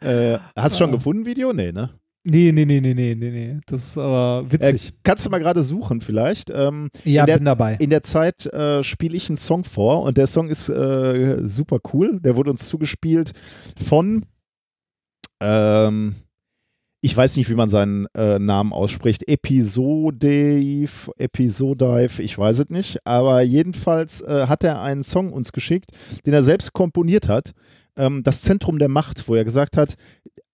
Äh, 0.00 0.38
hast 0.56 0.74
du 0.74 0.78
schon 0.78 0.90
Ah. 0.90 0.94
gefunden, 0.94 1.26
Video? 1.26 1.52
Nee, 1.52 1.72
ne? 1.72 1.90
Nee, 2.24 2.52
nee, 2.52 2.64
nee, 2.64 2.80
nee, 2.80 2.94
nee, 2.94 3.14
nee, 3.16 3.30
nee. 3.30 3.60
Das 3.66 3.84
ist 3.88 3.98
aber 3.98 4.46
Äh, 4.46 4.52
witzig. 4.52 4.92
kannst 5.02 5.26
du 5.26 5.30
mal 5.30 5.38
gerade 5.40 5.62
suchen 5.62 6.00
vielleicht? 6.00 6.50
Ähm, 6.54 6.88
ja, 7.04 7.22
in 7.22 7.26
der- 7.26 7.36
bin 7.36 7.44
dabei. 7.46 7.74
in 7.80 7.90
der 7.90 8.02
Zeit 8.04 8.46
äh, 8.46 8.84
spiele 8.84 9.16
ich 9.16 9.28
einen 9.28 9.36
Song 9.36 9.64
vor 9.64 10.02
und 10.04 10.16
der 10.18 10.28
Song 10.28 10.48
ist 10.48 10.68
äh, 10.68 11.38
super 11.48 11.80
cool. 11.92 12.20
Der 12.20 12.36
wurde 12.36 12.50
uns 12.50 12.68
zugespielt 12.68 13.32
von, 13.76 14.24
ähm, 15.40 16.14
ich 17.04 17.16
weiß 17.16 17.36
nicht, 17.36 17.50
wie 17.50 17.56
man 17.56 17.68
seinen 17.68 18.06
äh, 18.14 18.38
Namen 18.38 18.72
ausspricht, 18.72 19.26
Episodive, 19.28 21.10
Episodive, 21.18 22.22
ich 22.22 22.38
weiß 22.38 22.60
es 22.60 22.68
nicht, 22.68 23.04
aber 23.04 23.42
jedenfalls 23.42 24.20
äh, 24.20 24.46
hat 24.46 24.62
er 24.62 24.80
einen 24.80 25.02
Song 25.02 25.32
uns 25.32 25.50
geschickt, 25.50 25.90
den 26.24 26.34
er 26.34 26.44
selbst 26.44 26.72
komponiert 26.72 27.28
hat, 27.28 27.52
ähm, 27.96 28.22
Das 28.22 28.42
Zentrum 28.42 28.78
der 28.78 28.88
Macht, 28.88 29.28
wo 29.28 29.34
er 29.34 29.44
gesagt 29.44 29.76
hat, 29.76 29.96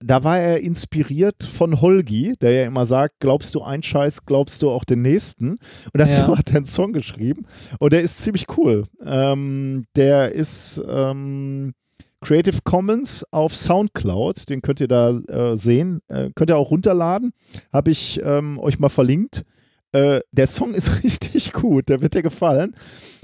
da 0.00 0.22
war 0.24 0.38
er 0.38 0.60
inspiriert 0.60 1.42
von 1.42 1.80
Holgi, 1.80 2.34
der 2.40 2.52
ja 2.52 2.66
immer 2.66 2.86
sagt, 2.86 3.16
glaubst 3.20 3.54
du 3.54 3.62
einen 3.62 3.82
Scheiß, 3.82 4.24
glaubst 4.26 4.62
du 4.62 4.70
auch 4.70 4.84
den 4.84 5.02
nächsten. 5.02 5.50
Und 5.52 5.58
dazu 5.94 6.22
Ja. 6.22 6.38
hat 6.38 6.50
er 6.50 6.56
einen 6.56 6.64
Song 6.66 6.92
geschrieben 6.92 7.46
und 7.78 7.92
der 7.92 8.02
ist 8.02 8.18
ziemlich 8.18 8.46
cool. 8.56 8.84
Ähm, 9.04 9.86
der 9.96 10.32
ist 10.32 10.80
ähm, 10.88 11.74
Creative 12.20 12.58
Commons 12.64 13.24
auf 13.32 13.54
Soundcloud, 13.56 14.48
den 14.50 14.62
könnt 14.62 14.80
ihr 14.80 14.88
da 14.88 15.10
äh, 15.10 15.56
sehen, 15.56 16.00
äh, 16.08 16.30
könnt 16.34 16.50
ihr 16.50 16.56
auch 16.58 16.70
runterladen, 16.70 17.32
habe 17.72 17.90
ich 17.90 18.20
ähm, 18.24 18.58
euch 18.58 18.78
mal 18.78 18.88
verlinkt. 18.88 19.44
Äh, 19.92 20.20
der 20.32 20.46
Song 20.46 20.74
ist 20.74 21.02
richtig 21.04 21.52
gut, 21.52 21.88
der 21.88 22.00
wird 22.00 22.14
dir 22.14 22.22
gefallen. 22.22 22.74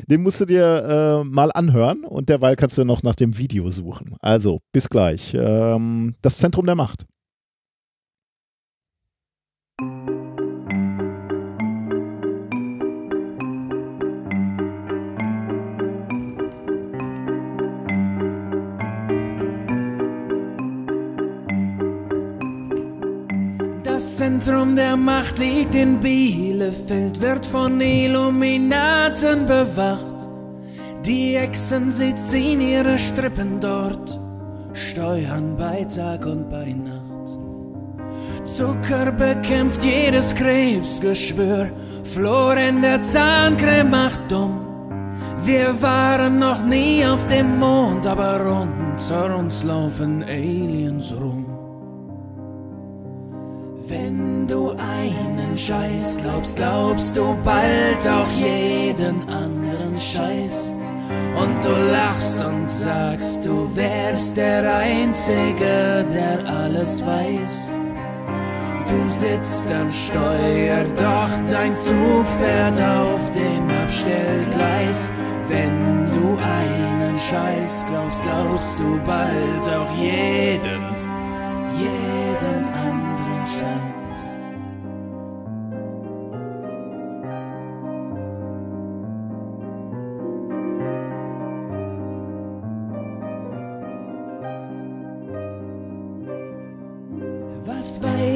Den 0.06 0.22
musst 0.22 0.40
du 0.40 0.44
dir 0.44 1.22
äh, 1.22 1.24
mal 1.24 1.50
anhören 1.52 2.04
und 2.04 2.28
derweil 2.28 2.56
kannst 2.56 2.78
du 2.78 2.84
noch 2.84 3.02
nach 3.02 3.14
dem 3.14 3.38
Video 3.38 3.70
suchen. 3.70 4.16
Also, 4.20 4.60
bis 4.72 4.88
gleich. 4.88 5.34
Ähm, 5.34 6.14
das 6.22 6.38
Zentrum 6.38 6.66
der 6.66 6.74
Macht. 6.74 7.06
Das 23.94 24.16
Zentrum 24.16 24.74
der 24.74 24.96
Macht 24.96 25.38
liegt 25.38 25.76
in 25.76 26.00
Bielefeld, 26.00 27.20
wird 27.20 27.46
von 27.46 27.80
Illuminaten 27.80 29.46
bewacht. 29.46 30.28
Die 31.06 31.36
Echsen, 31.36 31.90
ziehen 32.16 32.60
ihre 32.60 32.98
Strippen 32.98 33.60
dort, 33.60 34.18
steuern 34.72 35.56
bei 35.56 35.84
Tag 35.84 36.26
und 36.26 36.50
bei 36.50 36.72
Nacht. 36.72 37.38
Zucker 38.46 39.12
bekämpft 39.12 39.84
jedes 39.84 40.34
Krebsgeschwür, 40.34 41.70
Flor 42.02 42.56
in 42.56 42.82
der 42.82 43.00
Zahncreme 43.00 43.90
macht 43.90 44.28
dumm. 44.28 44.58
Wir 45.44 45.80
waren 45.80 46.40
noch 46.40 46.64
nie 46.64 47.06
auf 47.06 47.24
dem 47.28 47.60
Mond, 47.60 48.04
aber 48.08 48.60
unter 48.60 49.36
uns 49.36 49.62
laufen 49.62 50.24
Aliens 50.24 51.14
rum. 51.16 51.43
Wenn 53.86 54.46
du 54.46 54.70
einen 54.70 55.58
Scheiß 55.58 56.16
glaubst, 56.22 56.56
glaubst 56.56 57.14
du 57.14 57.36
bald 57.44 58.08
auch 58.08 58.30
jeden 58.38 59.28
anderen 59.28 59.98
Scheiß. 59.98 60.72
Und 61.36 61.62
du 61.62 61.70
lachst 61.92 62.42
und 62.42 62.68
sagst, 62.68 63.44
du 63.44 63.68
wärst 63.76 64.38
der 64.38 64.76
Einzige, 64.78 66.06
der 66.10 66.46
alles 66.46 67.04
weiß. 67.04 67.72
Du 68.88 69.04
sitzt 69.04 69.66
am 69.70 69.90
Steuer, 69.90 70.84
doch 70.96 71.52
dein 71.52 71.72
Zug 71.74 72.26
fährt 72.40 72.80
auf 72.80 73.30
dem 73.30 73.68
Abstellgleis. 73.82 75.10
Wenn 75.48 76.06
du 76.10 76.38
einen 76.38 77.18
Scheiß 77.18 77.84
glaubst, 77.90 78.22
glaubst 78.22 78.78
du 78.78 78.98
bald 79.04 79.76
auch 79.76 79.94
jeden, 79.98 80.83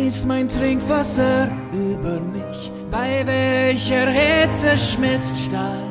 Weiß 0.08 0.24
mein 0.24 0.48
Trinkwasser 0.48 1.48
über 1.70 2.18
mich? 2.18 2.72
Bei 2.90 3.26
welcher 3.26 4.08
Hitze 4.08 4.78
schmilzt 4.78 5.36
Stahl? 5.36 5.82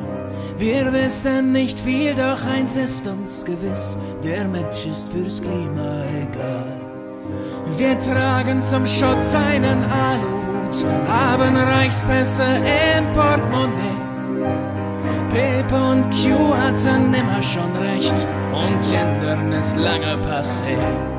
Wir 0.58 0.92
wissen 0.92 1.52
nicht 1.52 1.78
viel, 1.78 2.16
doch 2.16 2.44
eins 2.44 2.76
ist 2.76 3.06
uns 3.06 3.44
gewiss, 3.44 3.96
der 4.24 4.48
Mensch 4.48 4.86
ist 4.86 5.08
fürs 5.10 5.40
Klima 5.40 6.02
egal. 6.20 6.80
Wir 7.76 7.96
tragen 7.96 8.60
zum 8.60 8.88
Schutz 8.88 9.36
einen 9.36 9.84
Aluhut, 9.84 10.84
haben 11.06 11.56
Reichspässe 11.56 12.42
im 12.98 13.04
Portemonnaie. 13.12 14.02
Pepe 15.32 15.76
und 15.76 16.10
Q 16.10 16.56
hatten 16.56 17.14
immer 17.14 17.42
schon 17.44 17.70
recht 17.76 18.26
und 18.50 18.82
Gendern 18.90 19.52
ist 19.52 19.76
lange 19.76 20.16
passé. 20.26 21.17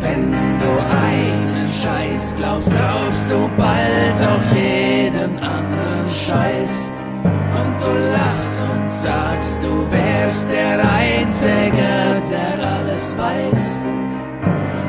Wenn 0.00 0.58
du 0.58 0.72
einen 1.06 1.66
Scheiß 1.66 2.34
glaubst, 2.36 2.70
glaubst 2.70 3.30
du 3.30 3.48
bald 3.56 4.18
auch 4.30 4.56
jeden 4.56 5.38
anderen 5.38 6.06
Scheiß. 6.06 6.90
Und 7.24 7.76
du 7.84 7.92
lachst 8.12 8.64
und 8.72 8.90
sagst, 8.90 9.62
du 9.62 9.90
wärst 9.90 10.48
der 10.50 10.78
Einzige, 10.78 12.22
der 12.30 12.68
alles 12.76 13.16
weiß. 13.18 13.84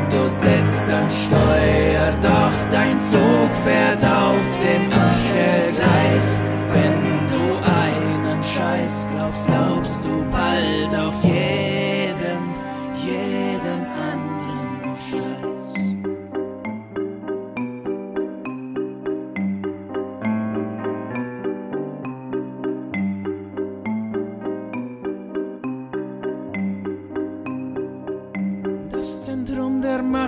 Du 0.09 0.27
sitzt 0.27 0.87
am 0.89 1.09
Steuer, 1.09 2.13
doch 2.21 2.71
dein 2.71 2.97
Zug 2.97 3.51
fährt 3.63 4.03
auf 4.03 4.43
dem 4.63 4.91
Abstellgleis. 4.91 6.41
Wenn 6.71 7.27
du 7.27 7.43
einen 7.63 8.43
Scheiß 8.43 9.07
glaubst, 9.13 9.47
glaubst 9.47 10.05
du 10.05 10.25
bald 10.31 10.95
auch 10.95 11.23
jeden, 11.23 11.78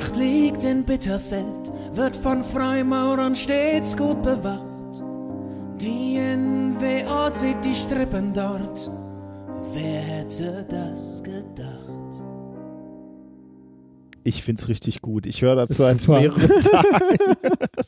Macht 0.02 0.16
liegt 0.16 0.64
in 0.64 0.84
Bitterfeld, 0.84 1.72
wird 1.94 2.16
von 2.16 2.44
Freimaurern 2.44 3.36
stets 3.36 3.96
gut 3.96 4.24
bewacht. 4.24 5.04
Die 5.80 6.18
NWO 6.18 7.30
zieht 7.30 7.64
die 7.64 7.76
Strippen 7.76 8.34
dort. 8.34 8.90
Wer 9.74 10.02
hätte 10.02 10.66
das 10.68 11.22
gedacht? 11.22 12.24
Ich 14.24 14.42
find's 14.42 14.68
richtig 14.68 15.02
gut. 15.04 15.28
Ich 15.28 15.44
höre 15.44 15.56
dazu 15.56 15.84
super. 15.84 16.20
mehreren 16.20 16.62
Tagen. 16.62 17.36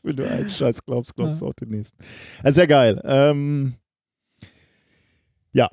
Wenn 0.04 0.16
du 0.16 0.30
einen 0.30 0.52
Scheiß 0.52 0.86
glaubst, 0.86 1.16
glaubst 1.16 1.42
du 1.42 1.48
auch 1.48 1.54
den 1.54 1.70
nächsten. 1.70 1.98
Also 2.44 2.58
sehr 2.58 2.68
geil. 2.68 3.02
Ähm, 3.06 3.74
ja. 5.52 5.68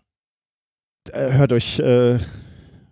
Äh, 1.12 1.32
Hört 1.32 1.52
euch, 1.52 1.80
äh, 1.80 2.18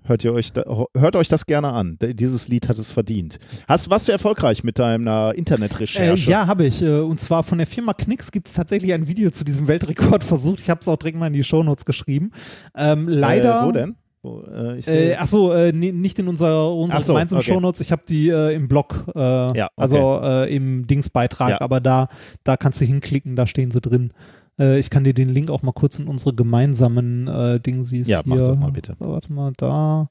hört 0.09 0.25
ihr 0.25 0.33
euch, 0.33 0.53
da, 0.53 0.65
hört 0.97 1.17
euch 1.17 1.29
das 1.29 1.47
gerne 1.47 1.73
an. 1.73 1.99
Dieses 2.01 2.49
Lied 2.49 2.69
hat 2.69 2.79
es 2.79 2.91
verdient. 2.91 3.39
Hast, 3.67 3.91
warst 3.91 4.09
du 4.09 4.13
erfolgreich 4.13 4.65
mit 4.65 4.79
deiner 4.79 5.33
Äh, 5.35 5.39
Internetrecherche? 5.39 6.31
ja, 6.31 6.47
habe 6.47 6.67
ich. 6.67 6.83
Äh, 6.83 7.01
Und 7.01 7.21
zwar 7.21 7.43
von 7.45 7.59
der 7.59 7.67
Firma 7.67 7.93
Knicks 7.95 8.31
gibt 8.33 8.49
es 8.49 8.55
tatsächlich 8.55 8.93
ein 8.93 9.07
Video 9.09 9.31
zu 9.31 9.45
diesem 9.45 9.69
Weltrekord 9.69 10.25
versucht. 10.25 10.61
Ich 10.61 10.71
habe 10.71 10.81
es 10.81 10.89
auch 10.89 10.97
direkt 10.97 11.19
mal 11.19 11.27
in 11.29 11.33
die 11.33 11.45
Shownotes 11.45 11.85
geschrieben. 11.85 12.33
Ähm, 12.77 13.09
leider. 13.09 13.63
Äh, 13.63 13.67
wo 13.67 13.73
denn? 13.73 13.97
Äh, 14.25 14.79
ich 14.79 14.89
Äh, 14.89 15.13
äh, 15.13 15.73
nee, 15.73 15.93
nicht 15.93 16.19
in 16.19 16.29
unserer, 16.29 16.75
unserer 16.75 17.01
so, 17.01 17.13
gemeinsamen 17.15 17.41
okay. 17.41 17.53
Shownotes. 17.53 17.81
Ich 17.81 17.93
habe 17.93 18.03
die 18.09 18.29
äh, 18.29 18.55
im 18.55 18.69
Blog, 18.69 19.05
äh, 19.15 19.19
okay. 19.19 19.67
also 19.77 20.21
äh, 20.23 20.55
im 20.55 20.87
Dingsbeitrag, 20.87 21.51
Ja. 21.51 21.61
aber 21.61 21.81
da, 21.81 22.09
da 22.45 22.57
kannst 22.57 22.81
du 22.81 22.85
hinklicken, 22.85 23.37
da 23.37 23.47
stehen 23.47 23.71
sie 23.71 23.81
drin. 23.81 24.13
Äh, 24.59 24.79
ich 24.79 24.91
kann 24.91 25.05
dir 25.05 25.15
den 25.15 25.29
Link 25.29 25.51
auch 25.51 25.63
mal 25.63 25.73
kurz 25.73 25.99
in 25.99 26.07
unsere 26.09 26.35
gemeinsamen 26.35 27.29
äh, 27.29 27.61
Dingsies 27.61 28.09
Ja, 28.09 28.23
hier. 28.25 28.35
mach 28.35 28.43
doch 28.47 28.57
mal 28.57 28.73
bitte. 28.73 28.95
Warte 28.99 29.33
mal, 29.33 29.53
da. 29.57 30.09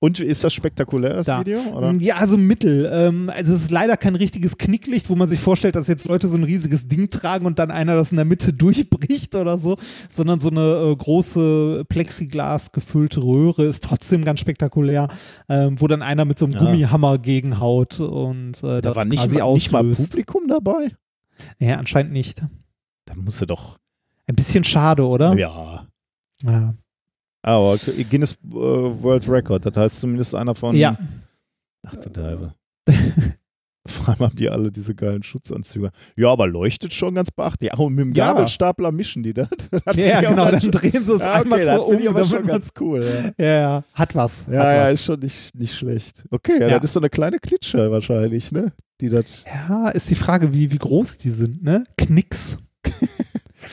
Und 0.00 0.20
ist 0.20 0.44
das 0.44 0.52
spektakulär, 0.52 1.14
das 1.14 1.24
Da. 1.26 1.40
Video? 1.40 1.60
Oder? 1.74 1.92
Ja, 1.98 2.16
also 2.16 2.36
mittel. 2.36 2.90
Ähm, 2.92 3.30
also 3.34 3.54
es 3.54 3.62
ist 3.62 3.70
leider 3.70 3.96
kein 3.96 4.14
richtiges 4.16 4.58
Knicklicht, 4.58 5.08
wo 5.08 5.14
man 5.14 5.30
sich 5.30 5.40
vorstellt, 5.40 5.76
dass 5.76 5.86
jetzt 5.86 6.06
Leute 6.08 6.28
so 6.28 6.36
ein 6.36 6.42
riesiges 6.42 6.88
Ding 6.88 7.08
tragen 7.08 7.46
und 7.46 7.58
dann 7.58 7.70
einer 7.70 7.96
das 7.96 8.10
in 8.10 8.16
der 8.16 8.26
Mitte 8.26 8.52
durchbricht 8.52 9.34
oder 9.34 9.56
so, 9.56 9.78
sondern 10.10 10.40
so 10.40 10.50
eine 10.50 10.60
äh, 10.92 10.94
große 10.96 11.84
Plexiglas 11.88 12.72
gefüllte 12.72 13.22
Röhre 13.22 13.64
ist 13.64 13.82
trotzdem 13.82 14.26
ganz 14.26 14.40
spektakulär, 14.40 15.08
ähm, 15.48 15.80
wo 15.80 15.86
dann 15.88 16.02
einer 16.02 16.26
mit 16.26 16.38
so 16.38 16.44
einem 16.44 16.54
Ja. 16.56 16.60
Gummihammer 16.60 17.16
gegenhaut 17.16 17.98
und 18.00 18.58
äh, 18.58 18.60
Da 18.62 18.80
das 18.82 18.96
war 18.96 19.04
nicht 19.06 19.22
quasi 19.22 19.38
mal, 19.38 19.52
nicht 19.54 19.72
mal. 19.72 19.90
Publikum 19.90 20.48
dabei? 20.48 20.90
Ja, 21.60 21.76
anscheinend 21.78 22.12
nicht. 22.12 22.42
Da 23.06 23.14
musste 23.14 23.46
doch. 23.46 23.78
Ein 24.26 24.36
bisschen 24.36 24.64
schade, 24.64 25.06
oder? 25.06 25.34
Ja. 25.36 25.86
Ja. 26.42 26.74
Aber 27.42 27.76
Guinness 28.10 28.32
äh, 28.32 28.36
World 28.54 29.28
Record, 29.28 29.66
das 29.66 29.76
heißt 29.76 30.00
zumindest 30.00 30.34
einer 30.34 30.54
von. 30.54 30.74
ja. 30.76 30.96
Ach 31.86 31.96
du 31.96 32.08
Deive. 32.08 32.54
Vor 33.86 34.08
allem 34.08 34.18
haben 34.20 34.36
die 34.36 34.48
alle 34.48 34.72
diese 34.72 34.94
geilen 34.94 35.22
Schutzanzüge. 35.22 35.90
Ja, 36.16 36.30
aber 36.30 36.46
leuchtet 36.46 36.94
schon 36.94 37.14
ganz 37.14 37.30
beachtlich. 37.30 37.70
Ach, 37.74 37.78
und 37.80 37.94
mit 37.94 38.06
dem 38.06 38.14
Ja. 38.14 38.32
Gabelstapler 38.32 38.90
mischen 38.90 39.22
die 39.22 39.34
das. 39.34 39.50
das 39.84 39.96
Ja, 39.98 40.22
genau, 40.22 40.50
dann 40.50 40.70
drehen 40.70 41.04
sie 41.04 41.12
es 41.12 41.20
Ja, 41.20 41.34
einmal 41.34 41.60
okay, 41.60 41.74
so 41.76 41.82
um. 41.84 41.98
ich 41.98 42.08
aber 42.08 42.24
schon 42.24 42.46
ganz 42.46 42.72
cool. 42.80 43.34
Ja, 43.36 43.44
ja, 43.46 43.84
hat 43.92 44.14
was. 44.14 44.44
ja, 44.50 44.58
hat 44.60 44.76
ja 44.76 44.84
was. 44.86 44.92
ist 44.94 45.04
schon 45.04 45.20
nicht, 45.20 45.54
nicht 45.54 45.74
schlecht. 45.74 46.24
Okay, 46.30 46.58
ja, 46.58 46.68
Ja. 46.68 46.78
das 46.78 46.84
ist 46.84 46.94
so 46.94 47.00
eine 47.00 47.10
kleine 47.10 47.38
Klitsche 47.38 47.90
wahrscheinlich, 47.90 48.50
ne? 48.52 48.72
Die 49.02 49.10
das. 49.10 49.44
Ja, 49.44 49.90
ist 49.90 50.08
die 50.08 50.14
Frage, 50.14 50.54
wie, 50.54 50.70
wie 50.70 50.78
groß 50.78 51.18
die 51.18 51.30
sind, 51.30 51.62
ne? 51.62 51.84
Knicks. 51.98 52.60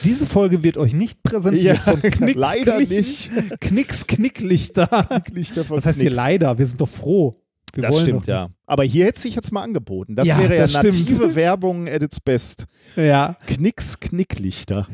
Diese 0.04 0.26
Folge 0.26 0.62
wird 0.62 0.76
euch 0.78 0.94
nicht 0.94 1.22
präsentiert 1.22 1.78
von 1.78 2.00
Knicks. 2.00 2.34
leider 2.38 2.76
Knick- 2.78 2.90
nicht. 2.90 3.30
Knicks 3.60 4.06
Knicklichter. 4.06 5.22
Lichter 5.32 5.64
von 5.64 5.76
Was 5.76 5.86
heißt 5.86 6.00
hier 6.00 6.10
Knicks. 6.10 6.16
leider? 6.16 6.58
Wir 6.58 6.66
sind 6.66 6.80
doch 6.80 6.88
froh. 6.88 7.38
Wir 7.74 7.82
Das 7.84 8.00
stimmt, 8.00 8.26
ja. 8.26 8.48
Aber 8.66 8.84
hier 8.84 9.06
hätte 9.06 9.20
sich 9.20 9.34
jetzt 9.34 9.52
mal 9.52 9.62
angeboten. 9.62 10.14
Das 10.16 10.28
Ja, 10.28 10.38
wäre 10.38 10.56
ja 10.56 10.62
das 10.62 10.72
stimmt. 10.72 11.10
native 11.10 11.34
Werbung 11.34 11.88
at 11.88 12.02
its 12.02 12.20
best. 12.20 12.66
Ja, 12.96 13.36
Knicks 13.46 14.00
Knicklichter. 14.00 14.88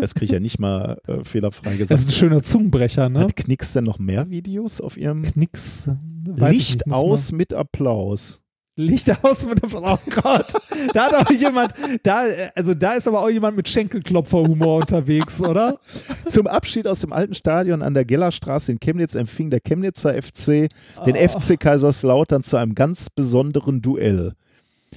Das 0.00 0.14
kriege 0.14 0.24
ich 0.26 0.30
ja 0.32 0.40
nicht 0.40 0.58
mal 0.58 0.98
äh, 1.06 1.24
fehlerfrei 1.24 1.70
das 1.72 1.80
ist 1.80 1.88
gesagt. 1.88 2.06
ein 2.08 2.12
schöner 2.12 2.42
Zungenbrecher, 2.42 3.08
ne? 3.08 3.20
Hat 3.20 3.36
Knicks 3.36 3.72
denn 3.74 3.84
noch 3.84 3.98
mehr 3.98 4.30
Videos 4.30 4.80
auf 4.80 4.96
ihrem 4.96 5.22
Knicks. 5.22 5.90
Licht 6.36 6.90
aus 6.90 7.32
mit 7.32 7.52
Applaus? 7.52 8.42
Licht 8.78 9.10
aus 9.24 9.44
mit 9.46 9.62
dem 9.62 9.74
Oh 9.74 9.98
Gott. 10.22 10.54
Da 10.94 11.06
hat 11.06 11.14
auch 11.14 11.30
jemand, 11.30 11.74
da, 12.04 12.26
also 12.54 12.74
da 12.74 12.94
ist 12.94 13.08
aber 13.08 13.22
auch 13.22 13.28
jemand 13.28 13.56
mit 13.56 13.68
Schenkelklopferhumor 13.68 14.80
unterwegs, 14.80 15.40
oder? 15.40 15.80
Zum 16.26 16.46
Abschied 16.46 16.86
aus 16.86 17.00
dem 17.00 17.12
alten 17.12 17.34
Stadion 17.34 17.82
an 17.82 17.94
der 17.94 18.04
Gellerstraße 18.04 18.70
in 18.72 18.78
Chemnitz 18.80 19.16
empfing 19.16 19.50
der 19.50 19.60
Chemnitzer 19.60 20.14
FC 20.20 20.68
den 21.04 21.16
Oh. 21.16 21.28
FC 21.28 21.58
Kaiserslautern 21.58 22.42
zu 22.42 22.56
einem 22.56 22.74
ganz 22.74 23.10
besonderen 23.10 23.82
Duell. 23.82 24.34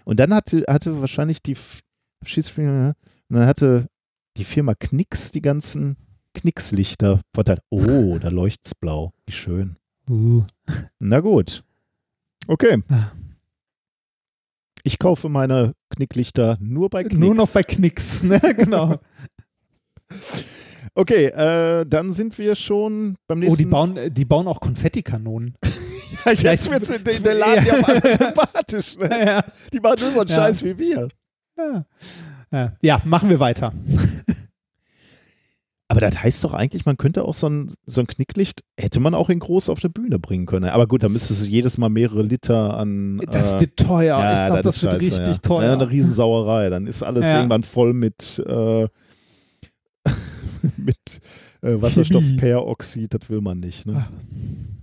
Und 0.06 0.20
dann 0.20 0.34
hatte, 0.34 0.64
hatte 0.68 1.02
wahrscheinlich 1.02 1.42
die 1.42 1.58
Abschiedsspiele, 2.22 2.94
und 3.30 3.36
dann 3.36 3.48
hatte 3.48 3.88
die 4.38 4.46
Firma 4.46 4.76
Knicks 4.76 5.32
die 5.32 5.42
ganzen 5.42 5.98
Knickslichter 6.36 7.22
verteilt. 7.34 7.62
Oh, 7.70 8.18
da 8.20 8.30
leuchtet's 8.30 8.76
blau. 8.76 9.12
Wie 9.26 9.34
schön. 9.34 9.78
Uh. 10.10 10.44
Na 11.00 11.20
gut. 11.20 11.64
Okay. 12.48 12.84
Ah. 12.90 13.12
Ich 14.84 15.00
kaufe 15.00 15.30
meine 15.30 15.74
Knicklichter 15.90 16.58
nur 16.60 16.90
bei 16.90 17.04
Knicks. 17.04 17.18
Nur 17.20 17.36
noch 17.36 17.52
bei 17.52 17.64
Knicks, 17.64 18.24
ne? 18.24 18.40
Genau. 18.58 19.00
Okay, 20.94 21.28
äh, 21.28 21.86
dann 21.86 22.12
sind 22.12 22.38
wir 22.38 22.54
schon 22.54 23.16
beim 23.26 23.38
Oh, 23.38 23.42
nächsten 23.42 23.60
die 23.60 23.66
bauen, 23.66 23.96
äh, 23.96 24.12
die 24.12 24.26
bauen 24.26 24.46
auch 24.48 24.60
Konfettikanonen. 24.60 25.56
Ja, 26.26 26.34
jetzt 26.34 26.70
wird's 26.70 26.90
in 26.90 27.04
der, 27.24 27.34
Laden 27.34 27.66
ja 27.66 27.80
auf 27.80 27.88
einmal 27.90 28.16
sympathisch. 28.16 28.98
Ne? 28.98 29.26
ja. 29.26 29.44
Die 29.74 29.80
machen 29.80 30.02
nur 30.02 30.12
so 30.12 30.20
einen 30.20 30.30
Ja. 30.30 30.36
Scheiß 30.36 30.64
wie 30.64 30.78
wir. 30.78 31.08
Ja. 32.52 32.74
ja, 32.82 33.02
machen 33.06 33.30
wir 33.30 33.40
weiter. 33.40 33.74
Aber 35.92 36.00
das 36.00 36.24
heißt 36.24 36.42
doch 36.46 36.54
eigentlich, 36.54 36.86
man 36.86 36.96
könnte 36.96 37.26
auch 37.26 37.34
so 37.34 37.50
ein, 37.50 37.70
so 37.86 38.00
ein 38.00 38.08
Knicklicht, 38.08 38.64
hätte 38.80 39.02
man 39.02 39.14
auch 39.14 39.30
in 39.30 39.40
groß 39.40 39.68
auf 39.68 39.82
der 39.82 39.90
Bühne 39.90 40.20
bringen 40.20 40.46
können. 40.46 40.70
Aber 40.70 40.88
gut, 40.88 41.04
da 41.04 41.10
müsstest 41.10 41.46
du 41.46 41.50
jedes 41.50 41.78
Mal 41.78 41.90
mehrere 41.90 42.24
Liter 42.24 42.78
an. 42.78 43.20
Das 43.30 43.56
äh, 43.56 43.60
wird 43.60 43.76
teuer. 43.76 44.18
ich 44.18 44.46
glaube, 44.48 44.62
das, 44.62 44.78
ist 44.78 44.84
wird 44.84 44.94
scheiße, 44.94 45.04
richtig 45.04 45.28
ja. 45.28 45.42
teuer. 45.42 45.64
Ja, 45.66 45.74
eine 45.74 45.90
Riesensauerei. 45.90 46.70
Dann 46.70 46.88
ist 46.88 47.04
alles 47.04 47.26
Ja. 47.26 47.40
irgendwann 47.40 47.64
voll 47.64 47.92
mit, 47.92 48.42
äh, 48.48 48.88
mit 50.78 51.20
äh, 51.62 51.82
Wasserstoffperoxid. 51.82 53.14
Das 53.20 53.30
will 53.30 53.42
man 53.42 53.60
nicht. 53.60 53.86
Ne? 53.86 54.08
Ah. 54.08 54.10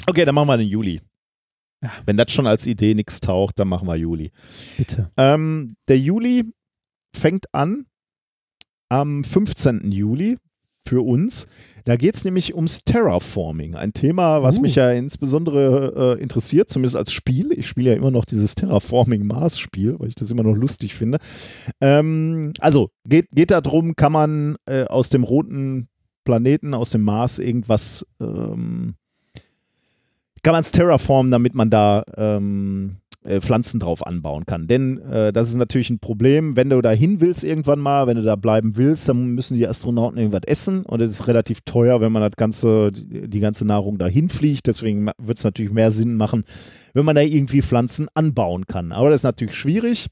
Okay, 0.09 0.27
dann 0.27 0.35
machen 0.35 0.49
wir 0.49 0.59
den 0.59 0.69
Juli. 0.69 1.01
Ja. 1.83 1.91
Wenn 2.05 2.19
das 2.19 2.31
schon 2.33 2.47
als 2.47 2.67
Idee 2.67 2.93
nichts 2.93 3.21
taucht, 3.21 3.59
dann 3.59 3.69
machen 3.69 3.89
wir 3.89 3.97
Juli. 3.97 4.31
Bitte. 4.77 5.11
Ähm, 5.17 5.77
der 5.89 5.99
Juli 5.99 6.45
fängt 7.17 7.47
an 7.55 7.87
am 8.91 9.25
15. 9.25 9.91
Juli 9.91 10.37
für 10.89 11.05
uns. 11.05 11.47
Da 11.85 11.97
geht 11.97 12.17
es 12.17 12.25
nämlich 12.25 12.55
ums 12.55 12.85
Terraforming, 12.85 13.75
ein 13.75 13.93
Thema, 13.93 14.43
was 14.43 14.59
Uh. 14.59 14.63
mich 14.63 14.75
ja 14.75 14.91
insbesondere 14.91 16.17
äh, 16.19 16.23
interessiert, 16.23 16.69
zumindest 16.69 16.97
als 16.97 17.13
Spiel. 17.13 17.53
Ich 17.53 17.67
spiele 17.67 17.91
ja 17.91 17.97
immer 17.97 18.11
noch 18.11 18.25
dieses 18.25 18.55
Terraforming-Mars-Spiel, 18.55 19.99
weil 19.99 20.09
ich 20.09 20.15
das 20.15 20.31
immer 20.31 20.43
noch 20.43 20.55
lustig 20.55 20.95
finde. 20.95 21.19
Ähm, 21.81 22.53
also 22.61 22.91
geht, 23.07 23.29
geht 23.33 23.51
darum, 23.51 23.97
kann 23.97 24.13
man 24.13 24.57
äh, 24.67 24.85
aus 24.85 25.09
dem 25.09 25.25
roten 25.25 25.89
Planeten, 26.25 26.75
aus 26.75 26.91
dem 26.91 27.03
Mars 27.03 27.39
irgendwas 27.39 28.05
ähm, 28.21 28.97
kann 30.43 30.53
man 30.53 30.61
es 30.61 30.71
terraformen, 30.71 31.31
damit 31.31 31.55
man 31.55 31.71
da 31.71 32.05
ähm, 32.17 32.97
äh, 32.99 33.08
Pflanzen 33.41 33.81
drauf 33.81 34.07
anbauen 34.07 34.47
kann. 34.47 34.69
Denn 34.69 34.99
äh, 34.99 35.33
das 35.33 35.49
ist 35.49 35.57
natürlich 35.57 35.91
ein 35.91 35.99
Problem, 35.99 36.57
wenn 36.57 36.71
du 36.71 36.81
da 36.81 36.91
hin 36.91 37.21
willst 37.21 37.45
irgendwann 37.45 37.81
mal, 37.81 38.07
wenn 38.07 38.17
du 38.17 38.23
da 38.23 38.37
bleiben 38.37 38.77
willst, 38.77 39.09
dann 39.09 39.35
müssen 39.35 39.57
die 39.57 39.67
Astronauten 39.67 40.19
irgendwas 40.19 40.45
essen 40.47 40.85
und 40.85 41.01
es 41.01 41.11
ist 41.11 41.27
relativ 41.27 41.61
teuer, 41.63 42.01
wenn 42.01 42.13
man 42.13 42.23
das 42.23 42.37
ganze, 42.37 42.93
die 42.93 43.41
ganze 43.41 43.67
Nahrung 43.67 43.99
dahin 43.99 44.29
fliegt. 44.29 44.67
Deswegen 44.67 45.11
wird 45.19 45.39
es 45.39 45.45
natürlich 45.45 45.73
mehr 45.73 45.91
Sinn 45.91 46.15
machen, 46.15 46.45
wenn 46.95 47.05
man 47.05 47.17
da 47.17 47.23
irgendwie 47.23 47.61
Pflanzen 47.61 48.07
anbauen 48.15 48.67
kann. 48.67 48.93
Aber 48.93 49.11
das 49.11 49.21
ist 49.21 49.25
natürlich 49.25 49.57
schwierig. 49.57 50.07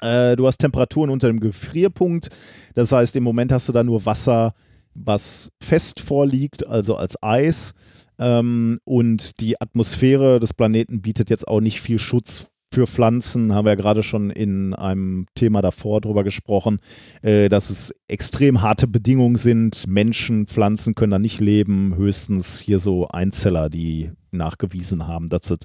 Äh, 0.00 0.36
du 0.36 0.46
hast 0.46 0.58
Temperaturen 0.58 1.10
unter 1.10 1.28
dem 1.28 1.40
Gefrierpunkt. 1.40 2.30
Das 2.74 2.92
heißt, 2.92 3.16
im 3.16 3.24
Moment 3.24 3.52
hast 3.52 3.68
du 3.68 3.72
da 3.72 3.84
nur 3.84 4.04
Wasser, 4.06 4.54
was 4.94 5.50
fest 5.62 6.00
vorliegt, 6.00 6.66
also 6.66 6.96
als 6.96 7.22
Eis. 7.22 7.74
Ähm, 8.18 8.78
und 8.84 9.40
die 9.40 9.60
Atmosphäre 9.60 10.40
des 10.40 10.54
Planeten 10.54 11.02
bietet 11.02 11.30
jetzt 11.30 11.46
auch 11.46 11.60
nicht 11.60 11.80
viel 11.80 11.98
Schutz 11.98 12.50
für 12.72 12.86
Pflanzen. 12.86 13.54
Haben 13.54 13.64
wir 13.66 13.72
ja 13.72 13.76
gerade 13.76 14.02
schon 14.02 14.30
in 14.30 14.74
einem 14.74 15.26
Thema 15.34 15.62
davor 15.62 16.00
drüber 16.00 16.24
gesprochen, 16.24 16.78
äh, 17.22 17.48
dass 17.48 17.70
es 17.70 17.94
extrem 18.08 18.60
harte 18.62 18.86
Bedingungen 18.86 19.36
sind. 19.36 19.86
Menschen, 19.86 20.46
Pflanzen 20.46 20.94
können 20.94 21.12
da 21.12 21.18
nicht 21.18 21.40
leben. 21.40 21.94
Höchstens 21.96 22.58
hier 22.60 22.78
so 22.78 23.08
Einzeller, 23.08 23.70
die 23.70 24.10
nachgewiesen 24.30 25.06
haben, 25.06 25.28
dass 25.28 25.50
es 25.50 25.58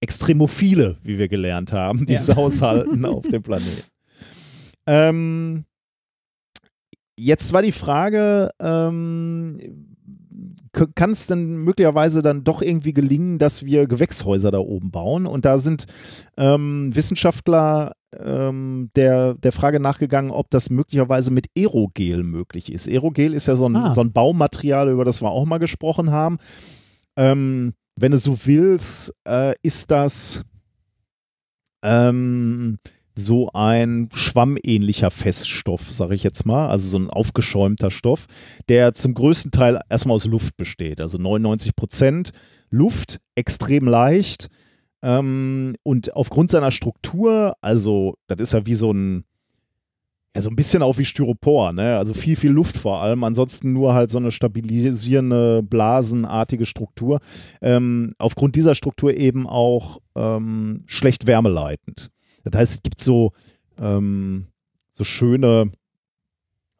Extremophile, 0.00 0.98
wie 1.02 1.18
wir 1.18 1.28
gelernt 1.28 1.72
haben, 1.72 2.06
die 2.06 2.12
Ja. 2.12 2.18
es 2.20 2.30
aushalten 2.30 3.04
auf 3.04 3.26
dem 3.26 3.42
Planeten. 3.42 3.82
Ähm, 4.86 5.64
jetzt 7.18 7.52
war 7.52 7.62
die 7.62 7.72
Frage, 7.72 8.50
ähm, 8.60 9.95
kann 10.94 11.10
es 11.10 11.26
denn 11.26 11.58
möglicherweise 11.58 12.22
dann 12.22 12.44
doch 12.44 12.62
irgendwie 12.62 12.92
gelingen, 12.92 13.38
dass 13.38 13.64
wir 13.64 13.86
Gewächshäuser 13.86 14.50
da 14.50 14.58
oben 14.58 14.90
bauen? 14.90 15.26
Und 15.26 15.44
da 15.44 15.58
sind 15.58 15.86
ähm, 16.36 16.94
Wissenschaftler 16.94 17.92
ähm, 18.18 18.90
der, 18.94 19.34
der 19.34 19.52
Frage 19.52 19.80
nachgegangen, 19.80 20.30
ob 20.30 20.50
das 20.50 20.70
möglicherweise 20.70 21.30
mit 21.30 21.46
Aerogel 21.56 22.22
möglich 22.22 22.70
ist. 22.70 22.88
Aerogel 22.88 23.34
ist 23.34 23.46
ja 23.46 23.56
so 23.56 23.68
ein, 23.68 23.76
Ah. 23.76 23.92
so 23.94 24.02
ein 24.02 24.12
Baumaterial, 24.12 24.90
über 24.90 25.04
das 25.04 25.22
wir 25.22 25.30
auch 25.30 25.46
mal 25.46 25.58
gesprochen 25.58 26.10
haben. 26.10 26.38
Ähm, 27.16 27.72
wenn 27.98 28.12
du 28.12 28.18
so 28.18 28.36
willst, 28.44 29.14
äh, 29.26 29.54
ist 29.62 29.90
das 29.90 30.42
ähm, 31.82 32.78
so 33.16 33.48
ein 33.54 34.08
schwammähnlicher 34.12 35.10
Feststoff, 35.10 35.90
sage 35.90 36.14
ich 36.14 36.22
jetzt 36.22 36.44
mal, 36.44 36.68
also 36.68 36.88
so 36.88 36.98
ein 36.98 37.10
aufgeschäumter 37.10 37.90
Stoff, 37.90 38.26
der 38.68 38.92
zum 38.92 39.14
größten 39.14 39.50
Teil 39.50 39.80
erstmal 39.88 40.16
aus 40.16 40.26
Luft 40.26 40.56
besteht, 40.56 41.00
also 41.00 41.18
99 41.18 41.74
Prozent 41.74 42.32
Luft, 42.70 43.20
extrem 43.34 43.88
leicht 43.88 44.48
ähm, 45.02 45.76
und 45.82 46.14
aufgrund 46.14 46.50
seiner 46.50 46.70
Struktur, 46.70 47.54
also 47.60 48.14
das 48.26 48.40
ist 48.40 48.52
ja 48.52 48.66
wie 48.66 48.74
so 48.74 48.92
ein 48.92 49.24
ja, 50.36 50.42
so 50.42 50.50
ein 50.50 50.56
bisschen 50.56 50.82
auch 50.82 50.98
wie 50.98 51.06
Styropor, 51.06 51.72
ne? 51.72 51.96
Also 51.96 52.12
viel, 52.12 52.36
viel 52.36 52.50
Luft 52.50 52.76
vor 52.76 53.00
allem. 53.00 53.24
Ansonsten 53.24 53.72
nur 53.72 53.94
halt 53.94 54.10
so 54.10 54.18
eine 54.18 54.30
stabilisierende, 54.30 55.62
blasenartige 55.62 56.66
Struktur. 56.66 57.20
Ähm, 57.62 58.12
aufgrund 58.18 58.54
dieser 58.54 58.74
Struktur 58.74 59.16
eben 59.16 59.46
auch 59.46 59.98
ähm, 60.14 60.82
schlecht 60.84 61.26
wärmeleitend. 61.26 62.10
Das 62.50 62.60
heißt, 62.60 62.72
es 62.76 62.82
gibt 62.82 63.00
so, 63.00 63.32
ähm, 63.78 64.46
so 64.92 65.04
schöne 65.04 65.70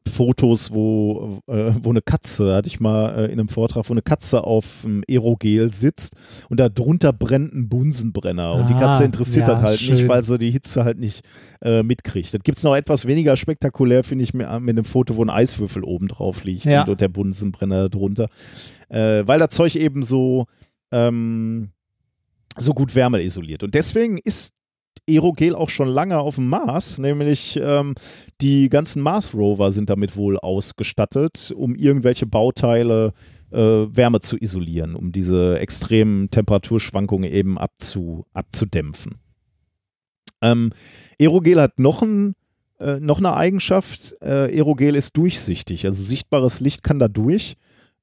Fotos, 0.08 0.72
wo, 0.72 1.40
äh, 1.48 1.72
wo 1.82 1.90
eine 1.90 2.00
Katze, 2.00 2.54
hatte 2.54 2.68
ich 2.68 2.78
mal 2.78 3.18
äh, 3.18 3.24
in 3.26 3.32
einem 3.40 3.48
Vortrag, 3.48 3.88
wo 3.88 3.92
eine 3.92 4.02
Katze 4.02 4.44
auf 4.44 4.82
dem 4.84 5.02
Aerogel 5.10 5.72
sitzt 5.74 6.14
und 6.48 6.60
da 6.60 6.68
drunter 6.68 7.12
brennt 7.12 7.52
ein 7.52 7.68
Bunsenbrenner. 7.68 8.54
Und 8.54 8.68
die 8.70 8.74
Ah, 8.74 8.80
Katze 8.80 9.02
interessiert 9.04 9.48
ja, 9.48 9.54
das 9.54 9.62
halt 9.62 9.80
nicht, 9.80 9.98
schön. 9.98 10.08
weil 10.08 10.22
sie 10.22 10.38
die 10.38 10.52
Hitze 10.52 10.84
halt 10.84 10.98
nicht 11.00 11.24
äh, 11.60 11.82
mitkriegt. 11.82 12.32
Das 12.32 12.40
gibt 12.44 12.58
es 12.58 12.64
noch 12.64 12.76
etwas 12.76 13.04
weniger 13.06 13.36
spektakulär, 13.36 14.04
finde 14.04 14.22
ich, 14.22 14.32
mit, 14.32 14.46
einem 14.46 14.84
Foto, 14.84 15.16
wo 15.16 15.24
ein 15.24 15.30
Eiswürfel 15.30 15.82
oben 15.82 16.06
drauf 16.06 16.44
liegt 16.44 16.66
Ja. 16.66 16.84
und, 16.86 17.00
der 17.00 17.08
Bunsenbrenner 17.08 17.88
drunter. 17.88 18.28
Äh, 18.88 19.26
weil 19.26 19.40
das 19.40 19.50
Zeug 19.50 19.74
eben 19.74 20.04
so, 20.04 20.46
ähm, 20.92 21.70
so 22.56 22.74
gut 22.74 22.94
Wärme 22.94 23.22
isoliert. 23.24 23.64
Und 23.64 23.74
deswegen 23.74 24.18
ist 24.18 24.52
Aerogel 25.08 25.54
auch 25.54 25.70
schon 25.70 25.88
lange 25.88 26.18
auf 26.18 26.36
dem 26.36 26.48
Mars, 26.48 26.98
nämlich 26.98 27.58
ähm, 27.62 27.94
die 28.40 28.68
ganzen 28.68 29.02
Mars-Rover 29.02 29.72
sind 29.72 29.90
damit 29.90 30.16
wohl 30.16 30.38
ausgestattet, 30.38 31.52
um 31.56 31.74
irgendwelche 31.74 32.26
Bauteile 32.26 33.12
äh, 33.50 33.58
Wärme 33.58 34.20
zu 34.20 34.36
isolieren, 34.36 34.94
um 34.94 35.12
diese 35.12 35.58
extremen 35.58 36.30
Temperaturschwankungen 36.30 37.30
eben 37.30 37.58
abzu, 37.58 38.26
abzudämpfen. 38.32 39.18
Ähm, 40.42 40.72
Aerogel 41.20 41.60
hat 41.60 41.78
noch, 41.78 42.02
ein, 42.02 42.34
äh, 42.78 43.00
noch 43.00 43.18
eine 43.18 43.34
Eigenschaft, 43.34 44.16
äh, 44.20 44.56
Aerogel 44.56 44.96
ist 44.96 45.16
durchsichtig, 45.16 45.86
also 45.86 46.02
sichtbares 46.02 46.60
Licht 46.60 46.82
kann 46.82 46.98
da 46.98 47.08
durch. 47.08 47.56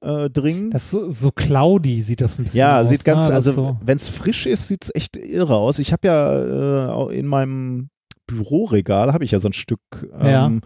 Äh, 0.04 0.28
dringen. 0.28 0.70
Das 0.70 0.84
ist 0.84 0.90
so, 0.90 1.10
so 1.12 1.30
cloudy 1.30 2.02
sieht 2.02 2.20
das 2.20 2.38
ein 2.38 2.44
bisschen 2.44 2.58
Ja, 2.58 2.80
aus. 2.80 2.90
sieht 2.90 3.06
ganz, 3.06 3.28
ne? 3.30 3.34
Also 3.34 3.52
so. 3.52 3.76
wenn 3.82 3.96
es 3.96 4.06
frisch 4.08 4.44
ist, 4.44 4.68
sieht 4.68 4.84
es 4.84 4.94
echt 4.94 5.16
irre 5.16 5.56
aus. 5.56 5.78
Ich 5.78 5.92
habe 5.92 6.06
ja 6.06 7.08
äh, 7.08 7.18
in 7.18 7.26
meinem 7.26 7.88
Büroregal 8.26 9.14
habe 9.14 9.24
ich 9.24 9.30
ja 9.30 9.38
so 9.38 9.48
ein 9.48 9.54
Stück 9.54 9.80
ähm, 10.20 10.60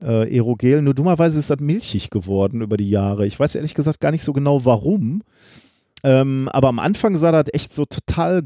äh, 0.00 0.32
Aerogel. 0.32 0.82
Nur 0.82 0.94
dummerweise 0.94 1.36
ist 1.36 1.50
das 1.50 1.58
milchig 1.58 2.10
geworden 2.10 2.60
über 2.60 2.76
die 2.76 2.88
Jahre. 2.88 3.26
Ich 3.26 3.40
weiß 3.40 3.56
ehrlich 3.56 3.74
gesagt 3.74 4.00
gar 4.00 4.12
nicht 4.12 4.22
so 4.22 4.32
genau 4.32 4.64
warum. 4.64 5.22
Ähm, 6.04 6.48
aber 6.52 6.68
am 6.68 6.78
Anfang 6.78 7.16
sah 7.16 7.32
das 7.32 7.52
echt 7.52 7.72
so 7.72 7.86
total 7.86 8.42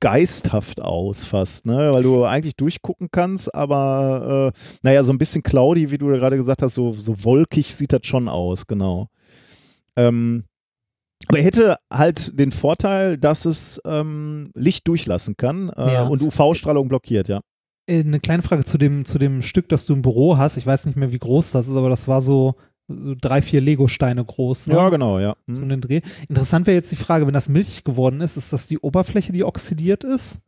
geisthaft 0.00 0.80
aus 0.80 1.24
fast, 1.24 1.66
ne? 1.66 1.90
weil 1.92 2.02
du 2.02 2.24
eigentlich 2.24 2.56
durchgucken 2.56 3.08
kannst, 3.10 3.54
aber 3.54 4.52
äh, 4.52 4.58
naja, 4.82 5.02
so 5.04 5.12
ein 5.12 5.18
bisschen 5.18 5.42
cloudy, 5.42 5.90
wie 5.90 5.98
du 5.98 6.08
gerade 6.08 6.36
gesagt 6.36 6.62
hast, 6.62 6.74
so, 6.74 6.92
so 6.92 7.24
wolkig 7.24 7.74
sieht 7.74 7.92
das 7.92 8.00
schon 8.04 8.28
aus, 8.28 8.66
genau. 8.66 9.08
Ähm, 9.96 10.44
aber 11.28 11.38
er 11.38 11.44
hätte 11.44 11.76
halt 11.92 12.38
den 12.38 12.52
Vorteil, 12.52 13.16
dass 13.18 13.46
es 13.46 13.80
ähm, 13.86 14.50
Licht 14.54 14.86
durchlassen 14.86 15.36
kann 15.36 15.70
äh, 15.70 15.94
Ja. 15.94 16.06
und 16.06 16.22
UV-Strahlung 16.22 16.88
blockiert, 16.88 17.28
ja. 17.28 17.40
Äh, 17.88 18.00
Eine 18.00 18.20
kleine 18.20 18.42
Frage 18.42 18.64
zu 18.64 18.78
dem, 18.78 19.04
zu 19.04 19.18
dem 19.18 19.42
Stück, 19.42 19.68
das 19.68 19.86
du 19.86 19.94
im 19.94 20.02
Büro 20.02 20.36
hast. 20.36 20.56
Ich 20.56 20.66
weiß 20.66 20.86
nicht 20.86 20.96
mehr, 20.96 21.12
wie 21.12 21.18
groß 21.18 21.50
das 21.52 21.68
ist, 21.68 21.76
aber 21.76 21.88
das 21.90 22.06
war 22.06 22.20
so, 22.22 22.54
so 22.88 23.14
drei, 23.20 23.42
vier 23.42 23.60
Lego-Steine 23.60 24.24
groß. 24.24 24.68
Ne? 24.68 24.74
Ja, 24.74 24.88
genau, 24.90 25.18
ja. 25.18 25.36
So 25.46 25.62
Hm. 25.62 25.70
einen 25.70 25.80
Dreh. 25.80 26.02
Interessant 26.28 26.66
wäre 26.66 26.76
jetzt 26.76 26.92
die 26.92 26.96
Frage, 26.96 27.26
wenn 27.26 27.34
das 27.34 27.48
milchig 27.48 27.82
geworden 27.84 28.20
ist, 28.20 28.36
ist 28.36 28.52
das 28.52 28.66
die 28.66 28.78
Oberfläche, 28.78 29.32
die 29.32 29.44
oxidiert 29.44 30.04
ist? 30.04 30.40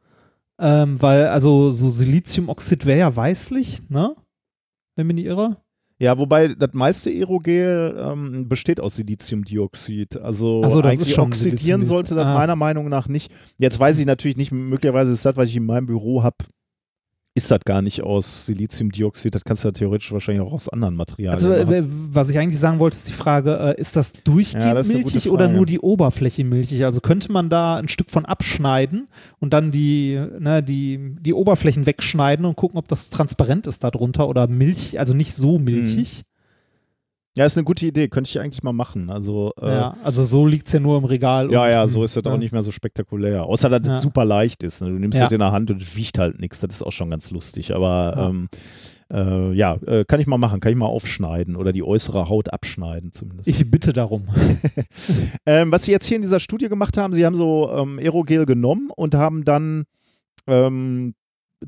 Ähm, 0.60 1.00
weil, 1.00 1.28
also 1.28 1.70
so 1.70 1.88
Siliziumoxid 1.88 2.84
wäre 2.84 2.98
ja 2.98 3.16
weißlich, 3.16 3.88
ne? 3.88 4.14
Wenn 4.96 5.06
mich 5.06 5.14
nicht 5.16 5.26
irre. 5.26 5.56
Ja, 6.00 6.16
wobei 6.16 6.48
das 6.48 6.70
meiste 6.74 7.10
Aerogel 7.10 7.96
ähm, 7.98 8.48
besteht 8.48 8.80
aus 8.80 8.94
Siliziumdioxid. 8.96 10.16
Also 10.20 10.62
so, 10.68 10.80
das 10.80 10.92
eigentlich 10.92 11.14
schon 11.14 11.24
oxidieren 11.26 11.84
sollte 11.84 12.14
das 12.14 12.26
Ah. 12.26 12.34
meiner 12.34 12.54
Meinung 12.56 12.88
nach 12.88 13.08
nicht. 13.08 13.32
Jetzt 13.58 13.80
weiß 13.80 13.98
ich 13.98 14.06
natürlich 14.06 14.36
nicht, 14.36 14.52
möglicherweise 14.52 15.12
ist 15.12 15.24
das, 15.26 15.36
was 15.36 15.48
ich 15.48 15.56
in 15.56 15.66
meinem 15.66 15.86
Büro 15.86 16.22
habe, 16.22 16.36
ist 17.38 17.50
das 17.50 17.60
gar 17.64 17.82
nicht 17.82 18.02
aus 18.02 18.46
Siliziumdioxid. 18.46 19.34
Das 19.34 19.44
kannst 19.44 19.64
du 19.64 19.68
ja 19.68 19.72
theoretisch 19.72 20.12
wahrscheinlich 20.12 20.44
auch 20.46 20.52
aus 20.52 20.68
anderen 20.68 20.96
Materialien 20.96 21.32
Also, 21.32 21.48
machen. 21.48 21.72
äh, 21.72 21.84
was 22.10 22.28
ich 22.28 22.38
eigentlich 22.38 22.60
sagen 22.60 22.78
wollte, 22.80 22.96
ist 22.96 23.08
die 23.08 23.12
Frage, 23.12 23.56
äh, 23.76 23.80
ist 23.80 23.96
das 23.96 24.12
durchgehend 24.12 24.64
Ja, 24.66 24.74
das 24.74 24.88
milchig 24.92 25.30
oder 25.30 25.48
nur 25.48 25.64
die 25.64 25.78
Oberfläche 25.78 26.44
milchig? 26.44 26.84
Also 26.84 27.00
könnte 27.00 27.32
man 27.32 27.48
da 27.48 27.76
ein 27.76 27.88
Stück 27.88 28.10
von 28.10 28.26
abschneiden 28.26 29.08
und 29.38 29.52
dann 29.52 29.70
die, 29.70 30.20
ne, 30.38 30.62
die, 30.62 31.16
die 31.20 31.32
Oberflächen 31.32 31.86
wegschneiden 31.86 32.44
und 32.44 32.56
gucken, 32.56 32.76
ob 32.78 32.88
das 32.88 33.10
transparent 33.10 33.66
ist 33.66 33.84
darunter 33.84 34.28
oder 34.28 34.48
milch, 34.48 34.98
also 34.98 35.14
nicht 35.14 35.32
so 35.34 35.58
milchig? 35.58 36.24
Ja, 37.38 37.44
ist 37.44 37.56
eine 37.56 37.62
gute 37.64 37.86
Idee. 37.86 38.08
Könnte 38.08 38.28
ich 38.28 38.40
eigentlich 38.40 38.64
mal 38.64 38.72
machen. 38.72 39.10
Also, 39.10 39.52
äh, 39.62 39.68
Ja, 39.68 39.96
also 40.02 40.24
so 40.24 40.44
liegt 40.44 40.66
es 40.66 40.72
ja 40.72 40.80
nur 40.80 40.98
im 40.98 41.04
Regal. 41.04 41.52
Ja, 41.52 41.68
ja, 41.70 41.86
so 41.86 42.02
ist 42.02 42.16
das 42.16 42.24
ja. 42.26 42.32
auch 42.32 42.36
nicht 42.36 42.50
mehr 42.50 42.62
so 42.62 42.72
spektakulär. 42.72 43.44
Außer, 43.44 43.68
dass 43.68 43.86
es 43.86 44.02
super 44.02 44.24
leicht 44.24 44.64
ist. 44.64 44.82
Ne? 44.82 44.88
Du 44.88 44.94
nimmst 44.94 45.20
das 45.20 45.30
in 45.30 45.38
der 45.38 45.52
Hand 45.52 45.70
und 45.70 45.80
es 45.80 45.94
wiegt 45.94 46.18
halt 46.18 46.40
nichts. 46.40 46.58
Das 46.58 46.74
ist 46.74 46.82
auch 46.82 46.90
schon 46.90 47.10
ganz 47.10 47.30
lustig. 47.30 47.76
Aber 47.76 48.14
Ja. 48.16 48.28
ähm, 48.28 48.48
äh, 49.12 49.52
ja, 49.52 49.74
äh, 49.86 50.04
kann 50.04 50.18
ich 50.18 50.26
mal 50.26 50.36
machen. 50.36 50.58
Kann 50.58 50.72
ich 50.72 50.78
mal 50.78 50.86
aufschneiden 50.86 51.54
oder 51.54 51.72
die 51.72 51.84
äußere 51.84 52.28
Haut 52.28 52.52
abschneiden 52.52 53.12
zumindest. 53.12 53.48
Ich 53.48 53.70
bitte 53.70 53.92
darum. 53.92 54.26
ähm, 55.46 55.70
was 55.70 55.84
sie 55.84 55.92
jetzt 55.92 56.06
hier 56.06 56.16
in 56.16 56.22
dieser 56.22 56.40
Studie 56.40 56.68
gemacht 56.68 56.96
haben, 56.96 57.12
sie 57.12 57.24
haben 57.24 57.36
so 57.36 57.70
ähm, 57.72 58.00
Aerogel 58.00 58.46
genommen 58.46 58.90
und 58.96 59.14
haben 59.14 59.44
dann 59.44 59.84
ähm, 60.48 61.14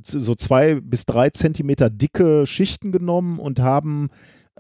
so 0.03 0.35
zwei 0.35 0.81
bis 0.81 1.07
drei 1.07 1.31
Zentimeter 1.31 1.91
dicke 1.91 2.45
Schichten 2.47 2.91
genommen 2.91 3.39
und 3.39 3.61
haben 3.61 4.11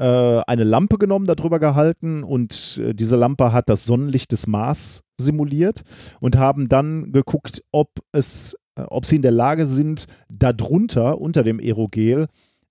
eine 0.04 0.64
Lampe 0.64 0.98
genommen, 0.98 1.26
darüber 1.26 1.58
gehalten 1.58 2.22
und 2.22 2.80
äh, 2.82 2.94
diese 2.94 3.16
Lampe 3.16 3.52
hat 3.52 3.68
das 3.68 3.84
Sonnenlicht 3.84 4.32
des 4.32 4.46
Mars 4.46 5.02
simuliert 5.20 5.82
und 6.20 6.36
haben 6.36 6.68
dann 6.68 7.12
geguckt, 7.12 7.62
ob 7.70 7.90
es, 8.12 8.56
äh, 8.76 8.82
ob 8.82 9.04
sie 9.04 9.16
in 9.16 9.22
der 9.22 9.30
Lage 9.30 9.66
sind, 9.66 10.06
darunter, 10.28 11.20
unter 11.20 11.42
dem 11.42 11.60
Aerogel, 11.60 12.26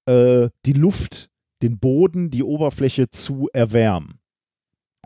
äh, 0.05 0.49
die 0.65 0.73
Luft, 0.73 1.29
den 1.61 1.77
Boden, 1.79 2.31
die 2.31 2.43
Oberfläche 2.43 3.09
zu 3.09 3.47
erwärmen. 3.53 4.19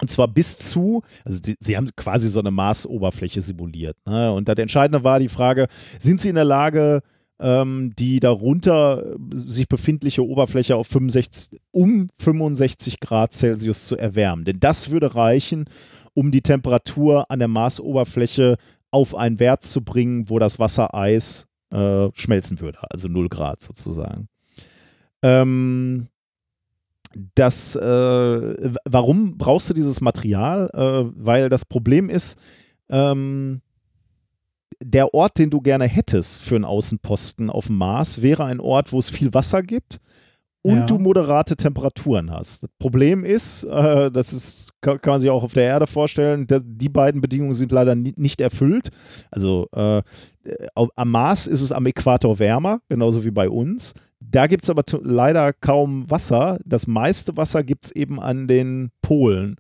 Und 0.02 0.10
zwar 0.10 0.28
bis 0.28 0.58
zu, 0.58 1.04
also 1.24 1.40
die, 1.40 1.56
sie 1.60 1.78
haben 1.78 1.90
quasi 1.96 2.30
so 2.30 2.40
eine 2.40 2.52
Marsoberfläche 2.52 3.42
simuliert. 3.42 3.98
Ne? 4.08 4.32
Und 4.32 4.48
das 4.48 4.58
Entscheidende 4.58 5.04
war 5.04 5.20
die 5.20 5.30
Frage, 5.30 5.68
sind 6.00 6.20
sie 6.20 6.30
in 6.30 6.36
der 6.36 6.46
Lage, 6.46 7.02
ähm, 7.40 7.94
die 7.98 8.20
darunter 8.20 9.14
äh, 9.14 9.16
sich 9.34 9.68
befindliche 9.68 10.26
Oberfläche 10.26 10.76
auf 10.76 10.88
65, 10.88 11.60
um 11.72 12.08
65 12.20 13.00
Grad 13.00 13.34
Celsius 13.34 13.88
zu 13.88 13.98
erwärmen? 13.98 14.46
Denn 14.46 14.60
das 14.60 14.90
würde 14.90 15.16
reichen, 15.16 15.66
um 16.14 16.32
die 16.32 16.42
Temperatur 16.42 17.30
an 17.30 17.40
der 17.40 17.48
Marsoberfläche 17.48 18.58
auf 18.92 19.16
einen 19.16 19.40
Wert 19.40 19.64
zu 19.64 19.84
bringen, 19.84 20.30
wo 20.30 20.40
das 20.40 20.60
Wassereis 20.60 21.48
äh, 21.72 22.10
schmelzen 22.14 22.60
würde, 22.60 22.80
also 22.90 23.08
0 23.08 23.30
Grad 23.30 23.62
sozusagen. 23.62 24.28
Ähm, 25.24 26.08
das, 27.36 27.76
äh, 27.76 28.72
warum 28.86 29.38
brauchst 29.38 29.70
du 29.70 29.74
dieses 29.74 30.02
Material? 30.02 30.70
Äh, 30.74 31.12
weil 31.16 31.50
das 31.50 31.66
Problem 31.66 32.10
ist, 32.10 32.38
ähm, 32.90 33.62
der 34.84 35.14
Ort, 35.14 35.38
den 35.38 35.50
du 35.50 35.62
gerne 35.62 35.86
hättest 35.86 36.42
für 36.42 36.56
einen 36.56 36.66
Außenposten 36.66 37.50
auf 37.50 37.68
dem 37.68 37.78
Mars, 37.78 38.22
wäre 38.22 38.46
ein 38.46 38.60
Ort, 38.60 38.92
wo 38.92 39.00
es 39.00 39.10
viel 39.10 39.34
Wasser 39.34 39.62
gibt 39.64 40.00
und 40.62 40.78
Ja. 40.78 40.86
du 40.86 40.98
moderate 40.98 41.56
Temperaturen 41.58 42.32
hast. 42.32 42.64
Das 42.64 42.70
Problem 42.80 43.24
ist, 43.26 43.64
äh, 43.66 44.10
das 44.12 44.32
ist, 44.34 44.70
kann, 44.82 45.00
kann 45.02 45.14
man 45.14 45.22
sich 45.22 45.30
auch 45.30 45.44
auf 45.44 45.54
der 45.54 45.64
Erde 45.64 45.88
vorstellen, 45.88 46.48
da, 46.48 46.60
die 46.64 46.90
beiden 46.90 47.20
Bedingungen 47.22 47.54
sind 47.54 47.72
leider 47.72 47.96
ni 47.96 48.14
nicht 48.18 48.40
erfüllt. 48.42 48.90
Also 49.32 49.68
äh, 49.74 50.02
am 50.96 51.12
Mars 51.12 51.48
ist 51.48 51.62
es 51.62 51.72
am 51.72 51.86
Äquator 51.86 52.40
wärmer, 52.40 52.80
genauso 52.90 53.24
wie 53.26 53.32
bei 53.32 53.50
uns. 53.50 53.94
Da 54.20 54.48
gibt 54.48 54.64
es 54.64 54.70
aber 54.70 54.84
leider 55.02 55.52
kaum 55.54 56.10
Wasser. 56.10 56.60
Das 56.66 56.88
meiste 56.88 57.36
Wasser 57.36 57.64
gibt 57.64 57.86
es 57.86 57.92
eben 57.92 58.20
an 58.22 58.48
den 58.48 58.92
Polen. 59.02 59.58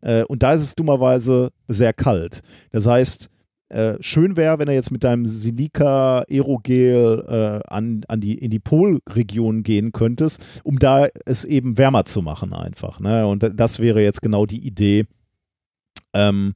Äh, 0.00 0.24
und 0.24 0.42
da 0.42 0.52
ist 0.54 0.62
es 0.62 0.74
dummerweise 0.74 1.50
sehr 1.68 1.92
kalt. 1.92 2.40
Das 2.72 2.86
heißt, 2.86 3.28
äh, 3.68 3.96
schön 4.00 4.36
wäre, 4.36 4.58
wenn 4.58 4.68
er 4.68 4.74
jetzt 4.74 4.92
mit 4.92 5.02
deinem 5.02 5.26
Silica 5.26 6.20
Aerogel 6.30 7.24
äh, 7.28 7.68
an, 7.68 8.02
an 8.06 8.20
die, 8.20 8.38
in 8.38 8.50
die 8.50 8.60
Polregion 8.60 9.62
gehen 9.62 9.92
könntest, 9.92 10.60
um 10.62 10.78
da 10.78 11.08
es 11.24 11.44
eben 11.44 11.76
wärmer 11.76 12.04
zu 12.04 12.22
machen 12.22 12.52
einfach. 12.52 13.00
Ne? 13.00 13.26
Und 13.26 13.50
das 13.54 13.80
wäre 13.80 14.02
jetzt 14.02 14.22
genau 14.22 14.46
die 14.46 14.64
Idee, 14.64 15.06
ähm, 16.12 16.54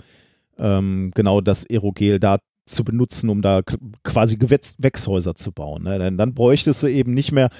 ähm, 0.59 1.11
genau 1.15 1.41
das 1.41 1.69
Aerogel 1.69 2.21
da 2.21 2.39
zu 2.71 2.85
benutzen, 2.85 3.29
um 3.29 3.43
da 3.43 3.63
quasi 4.05 4.37
Gewächs 4.37 4.77
Gewächshäuser 4.77 5.35
zu 5.35 5.53
bauen. 5.53 5.85
Ne? 5.85 5.99
Denn 5.99 6.17
dann 6.17 6.35
bräuchtest 6.35 6.83
du 6.83 6.87
eben 6.87 7.13
nicht 7.15 7.33
mehr, 7.33 7.51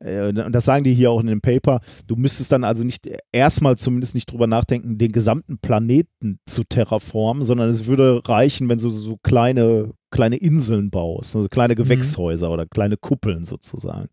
äh, 0.00 0.28
und 0.28 0.52
das 0.52 0.64
sagen 0.64 0.84
die 0.84 0.94
hier 0.94 1.10
auch 1.10 1.20
in 1.20 1.26
dem 1.26 1.40
Paper, 1.40 1.80
du 2.06 2.16
müsstest 2.16 2.52
dann 2.52 2.64
also 2.64 2.84
nicht 2.84 3.08
erstmal 3.32 3.76
zumindest 3.76 4.14
nicht 4.14 4.30
drüber 4.30 4.46
nachdenken, 4.46 4.98
den 4.98 5.12
gesamten 5.12 5.58
Planeten 5.58 6.38
zu 6.46 6.64
terraformen, 6.64 7.44
sondern 7.44 7.68
es 7.68 7.86
würde 7.86 8.22
reichen, 8.26 8.68
wenn 8.68 8.78
du 8.78 8.90
so 8.90 9.16
kleine, 9.22 9.90
kleine 10.10 10.36
Inseln 10.36 10.90
baust, 10.90 11.36
also 11.36 11.48
kleine 11.48 11.74
Gewächshäuser 11.74 12.50
oder 12.50 12.66
kleine 12.66 12.96
Kuppeln 12.96 13.44
sozusagen. 13.44 14.08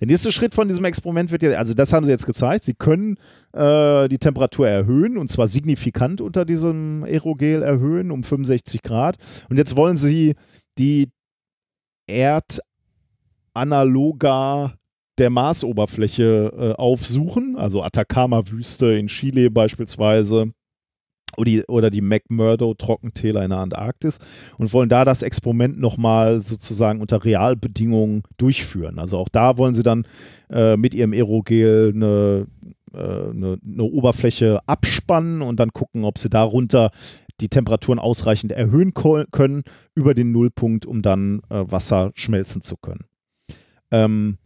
Der 0.00 0.06
nächste 0.06 0.30
Schritt 0.32 0.54
von 0.54 0.68
diesem 0.68 0.84
Experiment 0.84 1.32
wird 1.32 1.42
ja, 1.42 1.50
also 1.58 1.74
das 1.74 1.92
haben 1.92 2.04
sie 2.04 2.12
jetzt 2.12 2.26
gezeigt, 2.26 2.62
sie 2.62 2.74
können 2.74 3.16
äh, 3.52 4.08
die 4.08 4.18
Temperatur 4.18 4.68
erhöhen 4.68 5.18
und 5.18 5.28
zwar 5.28 5.48
signifikant 5.48 6.20
unter 6.20 6.44
diesem 6.44 7.02
Aerogel 7.04 7.62
erhöhen 7.62 8.12
um 8.12 8.22
65 8.22 8.82
Grad. 8.82 9.16
Und 9.48 9.56
jetzt 9.56 9.74
wollen 9.74 9.96
sie 9.96 10.36
die 10.78 11.08
Erdanaloga 13.54 14.74
der 15.18 15.30
Marsoberfläche 15.30 16.52
äh, 16.56 16.72
aufsuchen, 16.74 17.56
also 17.56 17.82
Atacama-Wüste 17.82 18.92
in 18.92 19.08
Chile 19.08 19.50
beispielsweise 19.50 20.52
oder 21.36 21.44
die, 21.44 21.64
oder 21.64 21.90
die 21.90 22.00
McMurdo-Trockentäler 22.00 23.42
in 23.44 23.50
der 23.50 23.58
Antarktis 23.58 24.18
und 24.58 24.72
wollen 24.72 24.88
da 24.88 25.04
das 25.04 25.22
Experiment 25.22 25.78
nochmal 25.78 26.40
sozusagen 26.40 27.00
unter 27.00 27.24
Realbedingungen 27.24 28.22
durchführen. 28.36 28.98
Also 28.98 29.18
auch 29.18 29.28
da 29.28 29.58
wollen 29.58 29.74
sie 29.74 29.82
dann 29.82 30.06
äh, 30.50 30.76
mit 30.76 30.94
ihrem 30.94 31.12
Aerogel 31.12 31.92
eine, 31.94 32.46
äh, 32.92 33.30
eine, 33.30 33.58
eine 33.64 33.82
Oberfläche 33.82 34.60
abspannen 34.66 35.42
und 35.42 35.60
dann 35.60 35.72
gucken, 35.72 36.04
ob 36.04 36.18
sie 36.18 36.30
darunter 36.30 36.90
die 37.40 37.48
Temperaturen 37.48 38.00
ausreichend 38.00 38.52
erhöhen 38.52 38.94
können 38.94 39.62
über 39.94 40.14
den 40.14 40.32
Nullpunkt, 40.32 40.86
um 40.86 41.02
dann 41.02 41.40
äh, 41.50 41.64
Wasser 41.68 42.10
schmelzen 42.14 42.62
zu 42.62 42.76
können. 42.76 43.04
Ähm, 43.90 44.38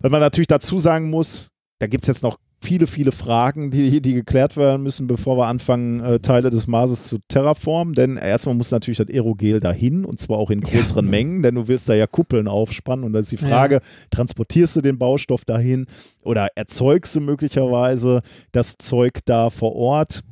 weil 0.00 0.10
man 0.10 0.20
natürlich 0.20 0.48
dazu 0.48 0.78
sagen 0.78 1.10
muss, 1.10 1.48
da 1.78 1.86
gibt 1.86 2.04
es 2.04 2.08
jetzt 2.08 2.22
noch 2.22 2.38
viele, 2.62 2.86
viele 2.86 3.12
Fragen, 3.12 3.70
die, 3.70 4.00
die 4.00 4.14
geklärt 4.14 4.56
werden 4.56 4.82
müssen, 4.82 5.06
bevor 5.06 5.36
wir 5.38 5.46
anfangen, 5.46 6.00
äh, 6.00 6.20
Teile 6.20 6.50
des 6.50 6.66
Marses 6.66 7.08
zu 7.08 7.18
terraformen. 7.28 7.94
Denn 7.94 8.16
erstmal 8.16 8.54
muss 8.54 8.70
natürlich 8.70 8.98
das 8.98 9.08
Aerogel 9.08 9.60
dahin 9.60 10.04
und 10.04 10.18
zwar 10.18 10.38
auch 10.38 10.50
in 10.50 10.60
größeren 10.60 11.06
ja. 11.06 11.10
Mengen, 11.10 11.42
denn 11.42 11.54
du 11.54 11.68
willst 11.68 11.88
da 11.88 11.94
ja 11.94 12.06
Kuppeln 12.06 12.48
aufspannen 12.48 13.04
und 13.04 13.12
da 13.12 13.20
ist 13.20 13.32
die 13.32 13.38
Frage, 13.38 13.76
ja. 13.76 13.80
transportierst 14.10 14.76
du 14.76 14.80
den 14.82 14.98
Baustoff 14.98 15.44
dahin 15.44 15.86
oder 16.22 16.48
erzeugst 16.54 17.16
du 17.16 17.20
möglicherweise 17.20 18.20
das 18.52 18.76
Zeug 18.76 19.20
da 19.24 19.50
vor 19.50 19.74
Ort? 19.74 20.22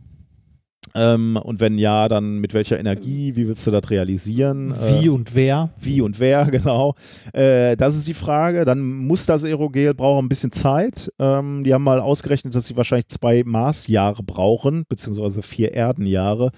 Ähm, 0.94 1.38
und 1.42 1.60
wenn 1.60 1.78
ja, 1.78 2.08
dann 2.08 2.38
mit 2.38 2.54
welcher 2.54 2.78
Energie? 2.78 3.36
Wie 3.36 3.46
willst 3.46 3.66
du 3.66 3.70
das 3.70 3.90
realisieren? 3.90 4.74
Wie 4.80 5.06
äh, 5.06 5.08
und 5.08 5.34
wer? 5.34 5.70
Wie 5.80 6.00
und 6.00 6.20
wer, 6.20 6.44
genau. 6.50 6.94
Äh, 7.32 7.76
das 7.76 7.96
ist 7.96 8.08
die 8.08 8.14
Frage. 8.14 8.64
Dann 8.64 8.80
muss 8.80 9.26
das 9.26 9.44
Aerogel 9.44 9.94
brauchen 9.94 10.26
ein 10.26 10.28
bisschen 10.28 10.52
Zeit. 10.52 11.12
Ähm, 11.18 11.64
die 11.64 11.74
haben 11.74 11.84
mal 11.84 12.00
ausgerechnet, 12.00 12.54
dass 12.54 12.66
sie 12.66 12.76
wahrscheinlich 12.76 13.08
zwei 13.08 13.42
Marsjahre 13.44 14.22
brauchen, 14.22 14.84
beziehungsweise 14.88 15.42
vier 15.42 15.72
Erdenjahre, 15.72 16.50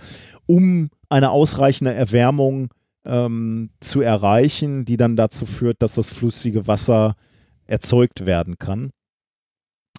um 0.47 0.91
eine 1.09 1.31
ausreichende 1.31 1.92
Erwärmung 1.92 2.68
ähm, 3.05 3.70
zu 3.81 4.00
erreichen, 4.00 4.84
die 4.84 4.97
dann 4.97 5.17
dazu 5.17 5.47
führt, 5.47 5.83
dass 5.83 5.94
das 5.94 6.10
flüssige 6.10 6.67
Wasser 6.67 7.17
erzeugt 7.67 8.26
werden 8.26 8.59
kann. 8.59 8.91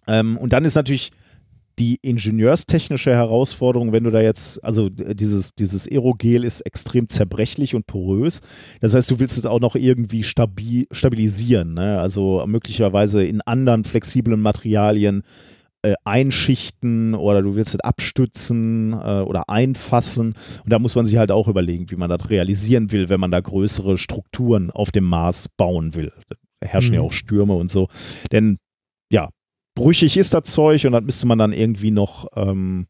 Ähm, 0.08 0.38
und 0.38 0.54
dann 0.54 0.66
ist 0.66 0.76
natürlich 0.76 1.12
die 1.82 1.98
ingenieurstechnische 2.04 3.12
Herausforderung, 3.12 3.92
wenn 3.92 4.04
du 4.04 4.12
da 4.12 4.22
jetzt, 4.22 4.64
also 4.64 4.88
dieses, 4.90 5.56
dieses 5.56 5.88
Aerogel 5.88 6.44
ist 6.44 6.62
extrem 6.62 7.10
zerbrechlich 7.10 7.74
und 7.74 7.88
porös. 7.88 8.42
Das 8.82 8.94
heißt, 8.94 9.10
du 9.10 9.20
willst 9.20 9.40
es 9.40 9.48
auch 9.48 9.60
noch 9.60 9.76
irgendwie 9.76 10.22
stabil, 10.22 10.86
stabilisieren, 10.92 11.74
ne? 11.74 12.00
also 12.00 12.44
möglicherweise 12.46 13.26
in 13.26 13.42
anderen 13.42 13.84
flexiblen 13.84 14.42
Materialien 14.42 15.24
äh, 15.82 15.96
einschichten 16.04 17.16
oder 17.16 17.42
du 17.42 17.56
willst 17.56 17.74
es 17.74 17.80
abstützen 17.80 18.94
äh, 18.94 19.22
oder 19.22 19.50
einfassen. 19.50 20.36
Und 20.64 20.72
da 20.72 20.78
muss 20.78 20.94
man 20.94 21.08
sich 21.08 21.18
halt 21.18 21.32
auch 21.32 21.48
überlegen, 21.48 21.90
wie 21.90 21.96
man 21.96 22.12
das 22.12 22.30
realisieren 22.30 22.92
will, 22.92 23.10
wenn 23.10 23.20
man 23.20 23.32
da 23.32 23.40
größere 23.40 23.98
Strukturen 23.98 24.70
auf 24.70 24.92
dem 24.92 25.06
Mars 25.06 25.50
bauen 25.58 25.96
will. 25.96 26.14
Da 26.30 26.36
herrschen 26.68 26.92
mhm. 26.92 26.96
ja 26.98 27.02
auch 27.02 27.12
Stürme 27.12 27.56
und 27.56 27.72
so. 27.72 27.88
Denn 28.32 28.60
ja, 29.12 29.30
brüchig 29.76 30.18
ist 30.18 30.34
das 30.34 30.44
Zeug 30.44 30.86
und 30.86 30.94
das 30.94 31.04
müsste 31.04 31.28
man 31.28 31.38
dann 31.38 31.54
irgendwie 31.54 31.92
noch 31.92 32.26
ähm, 32.36 32.88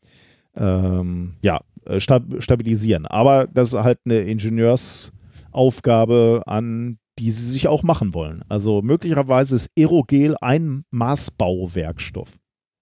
ähm, 0.56 1.35
ja, 1.43 1.60
äh, 1.85 2.00
stabilisieren. 2.00 3.06
Aber 3.06 3.48
das 3.48 3.74
ist 3.74 3.80
halt 3.80 4.00
eine 4.06 4.19
Ingenieursaufgabe, 4.19 6.43
an 6.45 6.98
die 7.19 7.32
sie 7.32 7.50
sich 7.50 7.68
auch 7.68 7.84
machen 7.84 8.14
wollen. 8.14 8.43
Also 8.50 8.82
möglicherweise 8.82 9.56
ist 9.56 9.69
Aerogel 9.77 10.35
ein 10.42 10.84
Maßbauwerkstoff. 10.92 12.38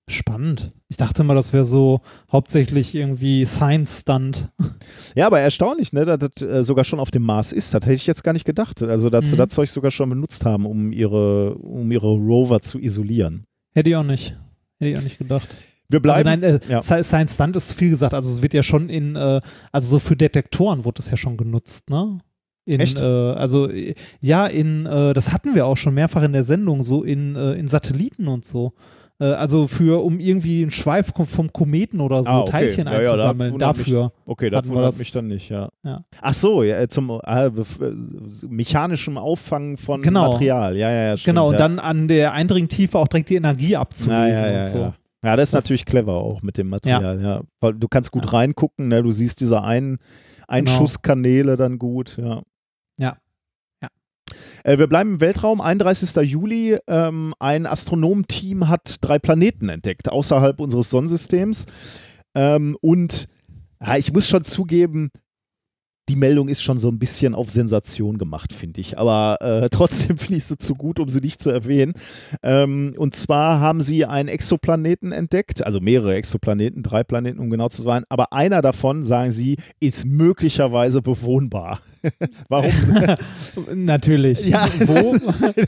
Spannend. 0.10 0.70
Ich 0.88 0.98
dachte 0.98 1.24
mal, 1.24 1.36
das 1.36 1.54
wäre 1.54 1.66
so 1.66 2.02
hauptsächlich 2.32 2.96
irgendwie 2.96 3.46
Science-Stunt. 3.46 4.50
Ja, 5.16 5.26
aber 5.26 5.40
erstaunlich, 5.40 5.92
ne, 5.92 6.06
dass 6.06 6.20
das 6.20 6.48
äh, 6.48 6.64
sogar 6.64 6.84
schon 6.84 7.00
auf 7.00 7.10
dem 7.10 7.24
Mars 7.24 7.52
ist. 7.52 7.74
Das 7.74 7.82
hätte 7.82 7.94
ich 7.94 8.06
jetzt 8.06 8.24
gar 8.24 8.34
nicht 8.34 8.46
gedacht. 8.46 8.82
Also, 8.84 9.10
dass 9.10 9.26
mhm. 9.26 9.30
sie 9.30 9.38
das 9.38 9.50
Zeug 9.50 9.70
sogar 9.70 9.92
schon 9.92 10.10
benutzt 10.10 10.46
haben, 10.46 10.68
um 10.68 10.92
ihre, 10.92 11.56
um 11.56 11.92
ihre 11.92 12.08
Rover 12.08 12.62
zu 12.62 12.80
isolieren. 12.80 13.46
Hätte 13.80 13.92
ich 13.92 13.96
auch 13.96 14.04
nicht. 14.04 14.36
Hätte 14.78 14.92
ich 14.92 14.98
auch 14.98 15.04
nicht 15.04 15.18
gedacht. 15.20 15.48
Wir 15.88 16.02
bleiben. 16.02 16.28
Also 16.28 16.42
nein, 16.42 16.62
äh, 16.68 16.72
ja. 16.72 16.82
Science 16.82 17.34
Stunt 17.34 17.56
ist 17.56 17.72
viel 17.72 17.90
gesagt. 17.92 18.14
Also 18.14 18.30
es 18.30 18.42
wird 18.42 18.54
ja 18.54 18.62
schon 18.62 18.90
in, 18.90 19.16
äh, 19.16 19.40
also 19.72 19.90
so 19.90 20.00
für 20.00 20.18
Detektoren 20.18 20.84
wurde 20.84 21.00
es 21.00 21.10
ja 21.10 21.16
schon 21.16 21.38
genutzt, 21.38 21.90
ne? 21.90 22.20
In, 22.66 22.82
Echt? 22.82 23.00
Äh, 23.00 23.04
also 23.04 23.70
ja, 24.20 24.48
in, 24.48 24.86
äh, 24.86 25.14
das 25.14 25.32
hatten 25.32 25.56
wir 25.56 25.66
auch 25.66 25.78
schon 25.78 25.94
mehrfach 25.94 26.24
in 26.24 26.34
der 26.34 26.44
Sendung, 26.44 26.84
so 26.84 27.04
in, 27.04 27.38
äh, 27.38 27.54
in 27.54 27.70
Satelliten 27.70 28.28
und 28.28 28.46
so. 28.46 28.74
Äh, 29.20 29.26
also 29.26 29.68
für, 29.68 30.04
um 30.04 30.20
irgendwie 30.20 30.62
einen 30.62 30.72
Schweif 30.72 31.12
vom 31.14 31.52
Kometen 31.52 32.00
oder 32.00 32.24
so, 32.24 32.30
ah, 32.30 32.42
okay. 32.42 32.52
Teilchen 32.52 32.86
ja, 32.86 32.94
einzusammeln, 32.94 33.52
ja, 33.54 33.58
dafür. 33.58 34.04
Mich, 34.04 34.12
okay, 34.26 34.50
das 34.50 34.68
wundert 34.68 34.88
das, 34.88 35.00
mich 35.00 35.12
dann 35.12 35.28
nicht, 35.28 35.50
ja. 35.50 35.70
ja. 35.84 36.02
Ach 36.22 36.34
so, 36.34 36.64
ja, 36.64 36.88
zum 36.88 37.20
äh, 37.24 37.52
mechanischem 38.48 39.18
Auffangen 39.18 39.78
von 39.78 40.02
genau. 40.02 40.32
Material, 40.32 40.78
ja, 40.78 40.90
ja, 40.90 41.04
ja. 41.10 41.18
Stimmt, 41.18 41.36
genau, 41.36 41.50
und 41.50 41.60
dann 41.60 41.80
an 41.80 42.08
der 42.08 42.34
Eindringtiefe 42.34 42.98
auch 42.98 43.08
direkt 43.08 43.30
die 43.30 43.36
Energie 43.36 43.76
abzulesen 43.76 44.60
und 44.60 44.68
so. 44.68 44.94
Ja, 45.22 45.36
das 45.36 45.50
ist 45.50 45.56
das, 45.56 45.66
natürlich 45.66 45.86
clever 45.86 46.14
auch 46.14 46.42
mit 46.42 46.58
dem 46.58 46.70
Material, 46.70 47.22
ja. 47.22 47.42
Weil 47.60 47.74
du 47.74 47.90
kannst 47.90 48.12
gut 48.12 48.32
reingucken, 48.32 48.88
ne? 48.88 49.04
du 49.04 49.12
siehst 49.12 49.42
diese 49.42 49.62
ein, 49.62 49.98
genau. 49.98 50.00
Einschusskanäle 50.48 51.44
genau. 51.44 51.56
dann 51.58 51.78
gut, 51.78 52.18
ja. 52.18 52.42
Äh, 54.64 54.78
wir 54.78 54.88
bleiben 54.88 55.14
im 55.14 55.22
Weltraum. 55.22 55.62
31. 55.62 56.16
Juli. 56.30 56.78
Ähm, 56.88 57.34
ein 57.40 57.66
Astronomenteam 57.66 58.68
hat 58.68 58.98
drei 59.02 59.20
Planeten 59.20 59.70
entdeckt 59.70 60.10
außerhalb 60.10 60.60
unseres 60.60 60.90
Sonnensystems. 60.90 61.66
Ähm, 62.36 62.78
und 62.82 63.28
ja, 63.82 63.98
ich 63.98 64.12
muss 64.14 64.28
schon 64.28 64.44
zugeben, 64.44 65.10
die 66.10 66.16
Meldung 66.16 66.50
ist 66.50 66.64
schon 66.64 66.80
so 66.80 66.90
ein 66.90 66.98
bisschen 66.98 67.36
auf 67.36 67.52
Sensation 67.52 68.18
gemacht, 68.18 68.52
finde 68.52 68.82
ich. 68.82 68.98
Aber 68.98 69.38
äh, 69.42 69.70
trotzdem 69.72 70.18
finde 70.18 70.36
ich 70.38 70.46
sie 70.46 70.58
zu 70.58 70.76
gut, 70.76 71.00
um 71.00 71.08
sie 71.08 71.22
nicht 71.22 71.42
zu 71.42 71.52
erwähnen. 71.52 71.94
Ähm, 72.44 72.96
und 72.98 73.16
zwar 73.16 73.60
haben 73.60 73.82
sie 73.82 74.06
einen 74.06 74.28
Exoplaneten 74.28 75.12
entdeckt, 75.12 75.64
also 75.66 75.80
mehrere 75.80 76.16
Exoplaneten, 76.16 76.82
drei 76.84 77.04
Planeten, 77.04 77.40
um 77.40 77.50
genau 77.50 77.70
zu 77.70 77.84
sein. 77.84 78.04
Aber 78.10 78.34
einer 78.34 78.62
davon, 78.62 79.04
sagen 79.04 79.32
sie, 79.32 79.58
ist 79.80 80.06
möglicherweise 80.06 81.02
bewohnbar. 81.02 81.80
Warum? 82.50 82.72
Natürlich. 83.76 84.46
Ja, 84.48 84.68
wo? 84.86 85.16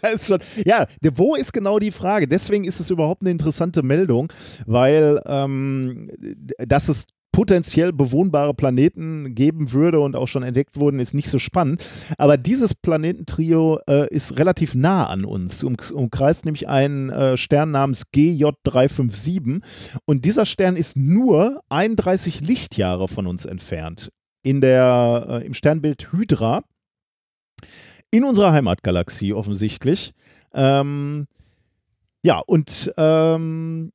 das 0.01 0.13
ist 0.13 0.27
schon, 0.27 0.39
ja, 0.65 0.87
wo 1.13 1.35
ist 1.35 1.53
genau 1.53 1.77
die 1.77 1.91
Frage. 1.91 2.27
Deswegen 2.27 2.63
ist 2.63 2.79
es 2.79 2.89
überhaupt 2.89 3.21
eine 3.21 3.31
interessante 3.31 3.83
Meldung, 3.83 4.31
weil 4.65 5.21
ähm, 5.25 6.09
das 6.57 6.89
ist 6.89 7.09
potenziell 7.31 7.93
bewohnbare 7.93 8.53
Planeten 8.53 9.35
geben 9.35 9.71
würde 9.71 9.99
und 9.99 10.15
auch 10.15 10.27
schon 10.27 10.43
entdeckt 10.43 10.77
wurden, 10.77 10.99
ist 10.99 11.13
nicht 11.13 11.29
so 11.29 11.39
spannend. 11.39 11.83
Aber 12.17 12.37
dieses 12.37 12.75
Planetentrio 12.75 13.79
äh, 13.87 14.07
ist 14.13 14.37
relativ 14.37 14.75
nah 14.75 15.07
an 15.07 15.25
uns, 15.25 15.63
um, 15.63 15.75
umkreist 15.93 16.45
nämlich 16.45 16.67
einen 16.67 17.09
äh, 17.09 17.37
Stern 17.37 17.71
namens 17.71 18.07
GJ357 18.13 19.61
und 20.05 20.25
dieser 20.25 20.45
Stern 20.45 20.75
ist 20.75 20.97
nur 20.97 21.61
31 21.69 22.41
Lichtjahre 22.41 23.07
von 23.07 23.27
uns 23.27 23.45
entfernt. 23.45 24.11
In 24.43 24.59
der, 24.59 25.25
äh, 25.29 25.45
Im 25.45 25.53
Sternbild 25.53 26.11
Hydra, 26.11 26.63
in 28.09 28.23
unserer 28.23 28.51
Heimatgalaxie 28.51 29.33
offensichtlich. 29.33 30.13
Ähm, 30.53 31.27
ja, 32.23 32.39
und 32.39 32.91
ähm, 32.97 33.91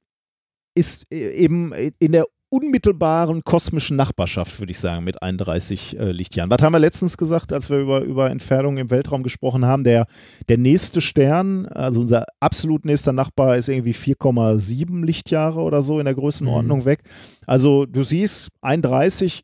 ist 0.74 1.06
äh, 1.12 1.32
eben 1.32 1.72
in 1.98 2.12
der 2.12 2.26
unmittelbaren 2.48 3.42
kosmischen 3.42 3.96
Nachbarschaft, 3.96 4.60
würde 4.60 4.70
ich 4.70 4.78
sagen, 4.78 5.04
mit 5.04 5.22
31 5.22 5.98
äh, 5.98 6.12
Lichtjahren. 6.12 6.50
Was 6.50 6.62
haben 6.62 6.72
wir 6.72 6.78
letztens 6.78 7.16
gesagt, 7.16 7.52
als 7.52 7.70
wir 7.70 7.78
über, 7.78 8.00
über 8.00 8.30
Entfernungen 8.30 8.78
im 8.78 8.90
Weltraum 8.90 9.22
gesprochen 9.22 9.64
haben? 9.64 9.84
Der, 9.84 10.06
der 10.48 10.58
nächste 10.58 11.00
Stern, 11.00 11.66
also 11.66 12.00
unser 12.00 12.24
absolut 12.40 12.84
nächster 12.84 13.12
Nachbar, 13.12 13.56
ist 13.56 13.68
irgendwie 13.68 13.94
4,7 13.94 15.04
Lichtjahre 15.04 15.60
oder 15.60 15.82
so 15.82 15.98
in 15.98 16.04
der 16.04 16.14
Größenordnung 16.14 16.80
mhm. 16.80 16.84
weg. 16.84 17.00
Also 17.46 17.84
du 17.84 18.02
siehst, 18.02 18.48
31 18.62 19.42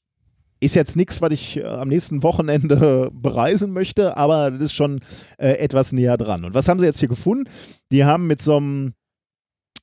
ist 0.61 0.77
jetzt 0.77 0.97
nichts, 0.97 1.21
was 1.21 1.33
ich 1.33 1.57
äh, 1.59 1.65
am 1.65 1.89
nächsten 1.89 2.23
Wochenende 2.23 3.11
bereisen 3.13 3.73
möchte, 3.73 4.17
aber 4.17 4.53
das 4.53 4.65
ist 4.65 4.75
schon 4.75 5.01
äh, 5.39 5.55
etwas 5.55 5.93
näher 5.93 6.17
dran. 6.17 6.45
Und 6.45 6.55
was 6.55 6.69
haben 6.69 6.79
sie 6.79 6.87
jetzt 6.87 7.01
hier 7.01 7.09
gefunden? 7.09 7.51
Die 7.91 8.05
haben 8.05 8.29
mit 8.29 8.41
so 8.41 8.57
einem 8.57 8.95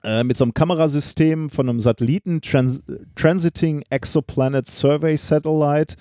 äh, 0.03 0.23
mit 0.23 0.37
so 0.37 0.45
einem 0.45 0.53
Kamerasystem 0.53 1.49
von 1.49 1.69
einem 1.69 1.79
Satelliten, 1.79 2.41
Trans 2.41 2.81
Transiting 3.15 3.83
Exoplanet 3.89 4.67
Survey 4.67 5.17
Satellite, 5.17 5.95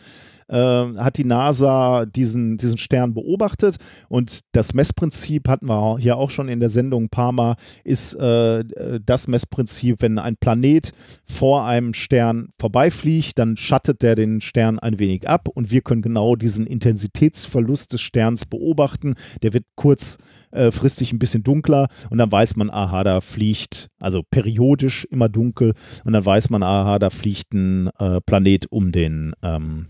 hat 0.49 1.19
die 1.19 1.25
NASA 1.25 2.07
diesen, 2.07 2.57
diesen 2.57 2.79
Stern 2.79 3.15
beobachtet 3.15 3.77
und 4.09 4.41
das 4.53 4.75
Messprinzip 4.75 5.49
hatten 5.49 5.67
wir 5.67 5.99
hier 5.99 6.17
auch 6.17 6.31
schon 6.31 6.49
in 6.49 6.61
der 6.61 6.71
Sendung 6.71 7.05
ein 7.05 7.09
paar 7.11 7.33
Mal, 7.33 7.57
ist 7.85 8.15
äh, 8.15 8.65
das 9.05 9.29
Messprinzip, 9.29 10.01
wenn 10.01 10.19
ein 10.19 10.37
Planet 10.37 10.93
vor 11.27 11.67
einem 11.67 11.95
Stern 11.95 12.49
vorbeifliegt, 12.59 13.39
dann 13.39 13.57
schattet 13.57 14.03
der 14.03 14.15
den 14.15 14.41
Stern 14.41 14.79
ein 14.79 14.99
wenig 14.99 15.29
ab 15.29 15.49
und 15.49 15.71
wir 15.71 15.83
können 15.83 16.03
genau 16.03 16.37
diesen 16.37 16.67
Intensitätsverlust 16.67 17.93
des 17.93 18.01
Sterns 18.01 18.45
beobachten. 18.47 19.15
Der 19.43 19.53
wird 19.53 19.65
kurzfristig 19.77 21.13
äh, 21.13 21.15
ein 21.15 21.19
bisschen 21.19 21.43
dunkler 21.43 21.89
und 22.11 22.19
dann 22.19 22.33
weiß 22.33 22.57
man, 22.57 22.71
aha, 22.71 23.05
da 23.05 23.21
fliegt, 23.21 23.89
also 24.01 24.23
periodisch 24.23 25.05
immer 25.11 25.29
dunkel 25.29 25.75
und 26.05 26.13
dann 26.13 26.25
weiß 26.25 26.51
man, 26.51 26.63
aha, 26.63 26.99
da 26.99 27.11
fliegt 27.11 27.53
ein 27.53 27.89
äh, 27.99 28.21
Planet 28.21 28.67
um 28.71 28.93
den, 28.93 29.33
ähm, 29.43 29.89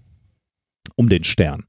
um 0.98 1.08
den 1.08 1.24
Stern. 1.24 1.64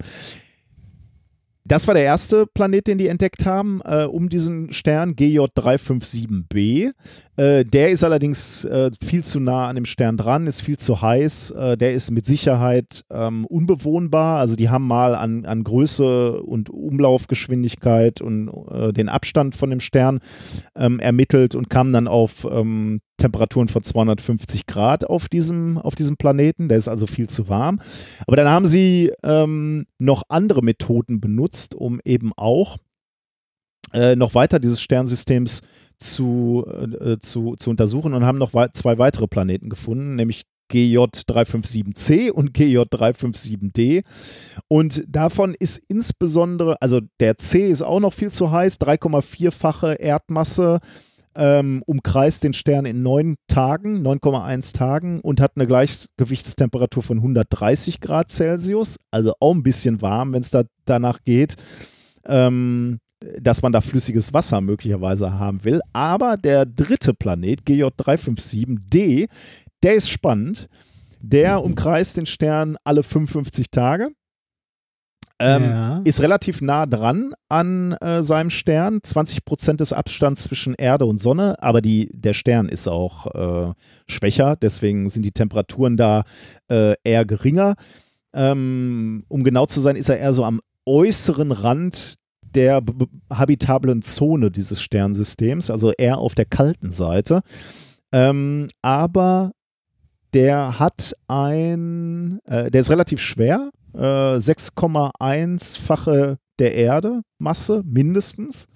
Das 1.69 1.87
war 1.87 1.93
der 1.93 2.03
erste 2.03 2.47
Planet, 2.47 2.87
den 2.87 2.97
die 2.97 3.09
entdeckt 3.09 3.45
haben, 3.45 3.79
äh, 3.85 4.05
um 4.05 4.27
diesen 4.27 4.73
Stern 4.73 5.13
GJ357b. 5.13 6.93
Äh, 7.35 7.63
der 7.63 7.89
ist 7.89 8.03
allerdings 8.03 8.65
äh, 8.65 8.89
viel 9.03 9.23
zu 9.23 9.39
nah 9.39 9.67
an 9.67 9.75
dem 9.75 9.85
Stern 9.85 10.17
dran, 10.17 10.47
ist 10.47 10.61
viel 10.61 10.77
zu 10.77 10.99
heiß. 10.99 11.51
Äh, 11.51 11.77
der 11.77 11.93
ist 11.93 12.09
mit 12.09 12.25
Sicherheit 12.25 13.05
ähm, 13.11 13.45
unbewohnbar. 13.45 14.39
Also 14.39 14.55
die 14.55 14.69
haben 14.69 14.87
mal 14.87 15.13
an, 15.13 15.45
an 15.45 15.63
Größe 15.63 16.41
und 16.41 16.71
Umlaufgeschwindigkeit 16.71 18.19
und 18.19 18.49
äh, 18.71 18.91
den 18.91 19.07
Abstand 19.07 19.55
von 19.55 19.69
dem 19.69 19.79
Stern 19.79 20.21
ähm, 20.75 20.99
ermittelt 20.99 21.53
und 21.53 21.69
kamen 21.69 21.93
dann 21.93 22.07
auf 22.07 22.47
ähm, 22.49 22.99
Temperaturen 23.19 23.67
von 23.67 23.83
250 23.83 24.65
Grad 24.65 25.05
auf 25.05 25.29
diesem, 25.29 25.77
auf 25.77 25.93
diesem 25.93 26.17
Planeten. 26.17 26.69
Der 26.69 26.77
ist 26.77 26.87
also 26.87 27.05
viel 27.05 27.29
zu 27.29 27.47
warm. 27.47 27.79
Aber 28.25 28.35
dann 28.35 28.47
haben 28.47 28.65
sie 28.65 29.11
ähm, 29.23 29.85
noch 29.99 30.23
andere 30.29 30.63
Methoden 30.63 31.21
benutzt, 31.21 31.75
um 31.75 32.01
eben 32.03 32.31
auch 32.35 32.77
äh, 33.93 34.15
noch 34.15 34.33
weiter 34.33 34.59
dieses 34.59 34.81
Sternsystems 34.81 35.61
zu, 35.97 36.65
äh, 36.67 37.17
zu, 37.19 37.55
zu 37.57 37.69
untersuchen 37.69 38.13
und 38.13 38.25
haben 38.25 38.37
noch 38.37 38.53
wei 38.53 38.69
zwei 38.69 38.97
weitere 38.97 39.27
Planeten 39.27 39.69
gefunden, 39.69 40.15
nämlich 40.15 40.45
GJ357c 40.71 42.31
und 42.31 42.55
GJ357d. 42.55 44.03
Und 44.67 45.03
davon 45.07 45.55
ist 45.59 45.81
insbesondere, 45.87 46.81
also 46.81 47.01
der 47.19 47.37
C 47.37 47.69
ist 47.69 47.81
auch 47.81 47.99
noch 47.99 48.13
viel 48.13 48.31
zu 48.31 48.51
heiß, 48.51 48.79
3,4-fache 48.79 49.93
Erdmasse, 49.93 50.79
ähm, 51.39 51.81
umkreist 51.85 52.43
den 52.43 52.53
Stern 52.53 52.85
in 52.85 53.01
neun 53.01 53.37
Tagen, 53.47 54.05
9,1 54.05 54.75
Tagen 54.75 55.21
und 55.21 55.39
hat 55.39 55.53
eine 55.55 55.65
Gleichgewichtstemperatur 55.65 57.01
von 57.01 57.17
130 57.17 58.01
Grad 58.01 58.29
Celsius, 58.29 58.97
also 59.09 59.33
auch 59.39 59.55
ein 59.55 59.63
bisschen 59.63 60.01
warm, 60.01 60.33
wenn 60.33 60.41
es 60.41 60.51
da 60.51 60.63
danach 60.85 61.19
geht. 61.23 61.55
Ähm, 62.25 62.99
dass 63.41 63.61
man 63.61 63.73
da 63.73 63.81
flüssiges 63.81 64.33
Wasser 64.33 64.61
möglicherweise 64.61 65.33
haben 65.37 65.65
will. 65.65 65.81
Aber 65.91 66.37
der 66.37 66.65
dritte 66.65 67.13
Planet, 67.13 67.61
GJ357d, 67.67 69.27
der 69.83 69.93
ist 69.93 70.09
spannend. 70.09 70.69
Der 71.21 71.61
umkreist 71.61 72.15
den 72.15 72.25
Stern 72.25 72.77
alle 72.85 73.03
55 73.03 73.71
Tage. 73.71 74.11
Ähm, 75.41 75.63
ja. 75.63 76.01
Ist 76.03 76.21
relativ 76.21 76.61
nah 76.61 76.85
dran 76.85 77.33
an 77.47 77.93
äh, 77.93 78.21
seinem 78.21 78.49
Stern, 78.49 78.99
20 79.01 79.45
Prozent 79.45 79.79
des 79.79 79.93
Abstands 79.93 80.43
zwischen 80.43 80.73
Erde 80.73 81.05
und 81.05 81.17
Sonne, 81.17 81.55
aber 81.63 81.81
die, 81.81 82.09
der 82.13 82.33
Stern 82.33 82.67
ist 82.67 82.89
auch 82.89 83.27
äh, 83.33 83.73
schwächer, 84.07 84.57
deswegen 84.57 85.09
sind 85.09 85.23
die 85.23 85.31
Temperaturen 85.31 85.95
da 85.95 86.23
äh, 86.69 86.95
eher 87.05 87.23
geringer. 87.25 87.75
Ähm, 88.33 89.23
um 89.29 89.43
genau 89.45 89.65
zu 89.65 89.79
sein, 89.79 89.95
ist 89.95 90.09
er 90.09 90.19
eher 90.19 90.33
so 90.33 90.43
am 90.43 90.59
äußeren 90.85 91.53
Rand 91.53 92.15
der 92.41 92.81
habitablen 93.31 94.01
Zone 94.01 94.51
dieses 94.51 94.81
Sternsystems, 94.81 95.69
also 95.69 95.91
eher 95.97 96.17
auf 96.17 96.35
der 96.35 96.45
kalten 96.45 96.91
Seite. 96.91 97.41
Ähm, 98.11 98.67
aber 98.81 99.51
der 100.33 100.79
hat 100.79 101.15
ein, 101.27 102.39
äh, 102.45 102.69
der 102.69 102.81
ist 102.81 102.89
relativ 102.89 103.19
schwer, 103.19 103.69
äh, 103.93 104.37
6,1-fache 104.37 106.37
der 106.59 106.75
Erde 106.75 107.21
Masse 107.37 107.83
mindestens. 107.85 108.67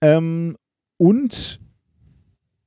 Ähm, 0.00 0.56
und 0.96 1.60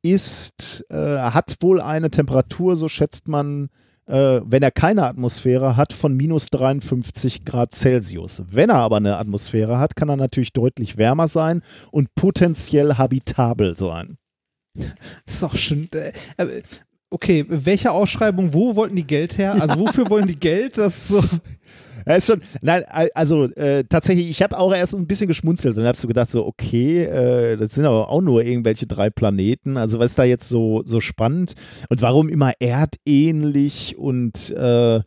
ist, 0.01 0.85
äh, 0.89 0.95
hat 0.95 1.57
wohl 1.61 1.81
eine 1.81 2.11
Temperatur, 2.11 2.75
so 2.75 2.87
schätzt 2.87 3.27
man, 3.27 3.69
äh, 4.05 4.41
wenn 4.43 4.63
er 4.63 4.71
keine 4.71 5.05
Atmosphäre 5.05 5.75
hat, 5.75 5.93
von 5.93 6.15
minus 6.15 6.47
53 6.47 7.45
Grad 7.45 7.73
Celsius. 7.73 8.43
Wenn 8.49 8.69
er 8.69 8.77
aber 8.77 8.97
eine 8.97 9.17
Atmosphäre 9.17 9.79
hat, 9.79 9.95
kann 9.95 10.09
er 10.09 10.17
natürlich 10.17 10.53
deutlich 10.53 10.97
wärmer 10.97 11.27
sein 11.27 11.61
und 11.91 12.13
potenziell 12.15 12.95
habitabel 12.95 13.75
sein. 13.75 14.17
Das 14.75 14.85
ist 15.35 15.43
auch 15.43 15.55
schon. 15.55 15.89
Äh, 15.91 16.13
okay, 17.09 17.45
welche 17.47 17.91
Ausschreibung, 17.91 18.53
wo 18.53 18.75
wollten 18.75 18.95
die 18.95 19.07
Geld 19.07 19.37
her? 19.37 19.55
Also 19.59 19.79
wofür 19.79 20.09
wollen 20.09 20.27
die 20.27 20.39
Geld? 20.39 20.77
Das 20.77 21.07
so. 21.07 21.23
Ja, 22.05 22.15
ist 22.15 22.27
schon, 22.27 22.41
nein, 22.61 22.85
also 23.15 23.51
äh, 23.55 23.83
tatsächlich, 23.83 24.29
ich 24.29 24.41
habe 24.41 24.57
auch 24.57 24.73
erst 24.73 24.95
ein 24.95 25.07
bisschen 25.07 25.27
geschmunzelt 25.27 25.77
und 25.77 25.83
habe 25.83 25.97
so 25.97 26.07
gedacht, 26.07 26.29
so, 26.29 26.45
okay, 26.45 27.03
äh, 27.03 27.57
das 27.57 27.71
sind 27.71 27.83
aber 27.83 28.09
auch 28.09 28.21
nur 28.21 28.45
irgendwelche 28.45 28.87
drei 28.87 29.09
Planeten. 29.09 29.75
Also, 29.75 29.99
was 29.99 30.11
ist 30.11 30.19
da 30.19 30.23
jetzt 30.23 30.47
so, 30.47 30.83
so 30.85 31.01
spannend? 31.01 31.55
Und 31.89 32.01
warum 32.01 32.29
immer 32.29 32.53
erdähnlich 32.61 33.97
und 33.97 34.51
äh, 34.51 35.01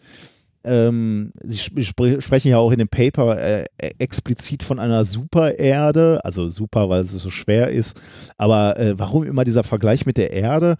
ähm, 0.62 1.32
Sie 1.42 1.56
sp 1.56 2.20
sprechen 2.20 2.48
ja 2.48 2.58
auch 2.58 2.70
in 2.70 2.78
dem 2.78 2.88
Paper 2.88 3.38
äh, 3.38 3.64
explizit 3.98 4.62
von 4.62 4.78
einer 4.78 5.06
Supererde, 5.06 6.20
also 6.22 6.48
super, 6.48 6.90
weil 6.90 7.00
es 7.00 7.12
so 7.12 7.30
schwer 7.30 7.70
ist. 7.70 7.98
Aber 8.36 8.78
äh, 8.78 8.98
warum 8.98 9.24
immer 9.24 9.44
dieser 9.46 9.64
Vergleich 9.64 10.04
mit 10.04 10.18
der 10.18 10.32
Erde? 10.32 10.76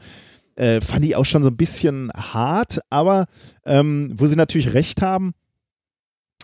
Äh, 0.57 0.81
fand 0.81 1.05
ich 1.05 1.17
auch 1.17 1.25
schon 1.25 1.43
so 1.43 1.49
ein 1.49 1.57
bisschen 1.57 2.11
hart, 2.13 2.81
aber 2.91 3.27
ähm, 3.65 4.13
wo 4.15 4.27
sie 4.27 4.37
natürlich 4.37 4.75
recht 4.75 5.01
haben, 5.01 5.33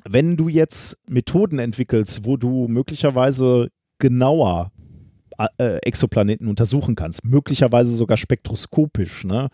wenn 0.09 0.37
du 0.37 0.49
jetzt 0.49 0.99
Methoden 1.09 1.59
entwickelst, 1.59 2.25
wo 2.25 2.37
du 2.37 2.69
möglicherweise 2.69 3.69
genauer 3.99 4.73
äh, 5.59 5.77
Exoplaneten 5.83 6.49
untersuchen 6.49 6.95
kannst, 6.95 7.25
möglicherweise 7.25 7.95
sogar 7.95 8.17
spektroskopisch, 8.17 9.25
ne? 9.25 9.49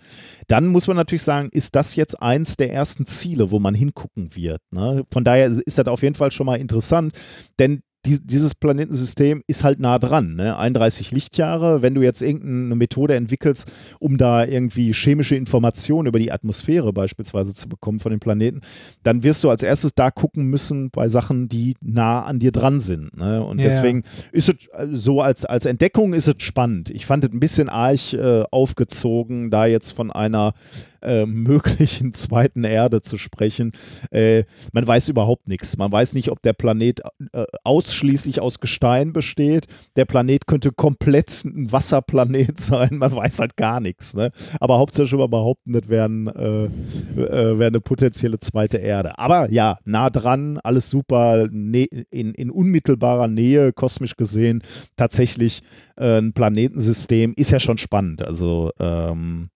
dann 0.47 0.67
muss 0.67 0.87
man 0.87 0.97
natürlich 0.97 1.23
sagen, 1.23 1.49
ist 1.53 1.75
das 1.75 1.97
jetzt 1.97 2.21
eins 2.23 2.57
der 2.57 2.73
ersten 2.73 3.07
Ziele, 3.07 3.51
wo 3.51 3.59
man 3.59 3.75
hingucken 3.75 4.35
wird. 4.35 4.61
Ne? 4.71 5.05
Von 5.11 5.25
daher 5.25 5.49
ist 5.49 5.79
das 5.79 5.87
auf 5.87 6.03
jeden 6.03 6.15
Fall 6.15 6.33
schon 6.33 6.47
mal 6.47 6.61
interessant, 6.61 7.13
denn 7.59 7.83
die, 8.05 8.19
dieses 8.21 8.55
Planetensystem 8.55 9.45
ist 9.47 9.63
halt 9.63 9.79
nah 9.79 9.99
dran, 9.99 10.35
ne? 10.35 10.57
31 10.59 11.13
Lichtjahre. 11.13 11.83
Wenn 11.83 11.95
du 11.95 12.03
jetzt 12.03 12.21
irgendeine 12.21 12.75
Methode 12.75 13.15
entwickelst, 13.15 13.71
um 14.01 14.19
da 14.19 14.45
irgendwie 14.45 14.93
chemische 14.93 15.37
Informationen 15.37 16.09
über 16.09 16.19
die 16.19 16.33
Atmosphäre 16.33 16.93
beispielsweise 16.93 17.55
zu 17.55 17.69
bekommen 17.69 18.01
von 18.01 18.11
den 18.11 18.19
Planeten, 18.19 18.61
dann 19.05 19.23
wirst 19.23 19.45
du 19.45 19.51
als 19.51 19.63
erstes 19.63 19.95
da 19.95 20.11
gucken 20.11 20.47
müssen 20.47 20.91
bei 20.91 21.09
Sachen, 21.09 21.49
die 21.49 21.77
nah 21.81 22.23
an 22.23 22.41
dir 22.41 22.51
dran 22.51 22.81
sind. 22.81 23.17
Ne? 23.17 23.45
Und 23.45 23.59
ja, 23.59 23.65
deswegen 23.65 24.03
ist 24.33 24.49
es 24.49 24.57
äh, 24.73 24.89
so 24.93 25.21
als, 25.21 25.45
als 25.45 25.65
Entdeckung 25.65 26.13
ist 26.13 26.27
es 26.27 26.35
spannend. 26.39 26.91
Ich 26.91 27.07
fand 27.07 27.23
es 27.23 27.31
ein 27.33 27.41
bisschen 27.41 27.69
arg 27.69 28.13
äh, 28.15 28.43
aufgezogen, 28.51 29.51
da 29.51 29.67
jetzt 29.67 29.91
von 29.91 30.11
einer 30.11 30.55
äh, 31.03 31.27
möglichen 31.27 32.13
zweiten 32.15 32.65
Erde 32.65 33.03
zu 33.03 33.19
sprechen. 33.19 33.73
Äh, 34.11 34.45
man 34.73 34.87
weiß 34.87 35.09
überhaupt 35.09 35.49
nichts. 35.49 35.77
Man 35.77 35.93
weiß 35.93 36.15
nicht, 36.15 36.31
ob 36.31 36.43
der 36.43 36.53
Planet 36.53 37.01
äh, 37.33 37.45
ausschließlich 37.93 38.41
aus 38.41 38.59
Gestein 38.59 39.13
besteht. 39.13 39.67
Der 39.97 40.07
Planet 40.07 40.47
könnte 40.47 40.73
komplett 40.73 41.45
ein 41.45 41.71
Wasserplanet 41.71 42.59
sein. 42.61 42.97
Man 42.97 43.15
weiß 43.15 43.39
halt 43.39 43.57
gar 43.57 43.81
nichts. 43.81 44.15
Ne? 44.15 44.31
Aber 44.61 44.79
hauptsächlich 44.79 45.19
mal 45.19 45.29
behaupten, 45.29 45.73
das 45.75 45.89
wäre 45.89 46.09
ein, 46.09 46.27
äh, 46.29 46.65
äh, 46.65 47.59
wär 47.59 47.67
eine 47.67 47.81
potenzielle 47.81 48.39
zweite 48.39 48.79
Erde. 48.79 49.19
Aber 49.19 49.51
ja, 49.51 49.79
nah 49.85 50.09
dran, 50.09 50.59
alles 50.63 50.89
super, 50.89 51.49
ne 51.51 51.85
in, 51.85 52.33
in 52.33 52.51
unmittelbarer 52.51 53.29
Nähe, 53.29 53.73
kosmisch 53.73 54.17
gesehen, 54.17 54.63
tatsächlich 54.97 55.63
äh, 55.97 56.19
ein 56.19 56.33
Planetensystem 56.33 57.35
ist 57.37 57.51
ja 57.51 57.61
schon 57.61 57.79
spannend. 57.79 58.23
Also 58.23 58.71
ähm, 58.79 59.51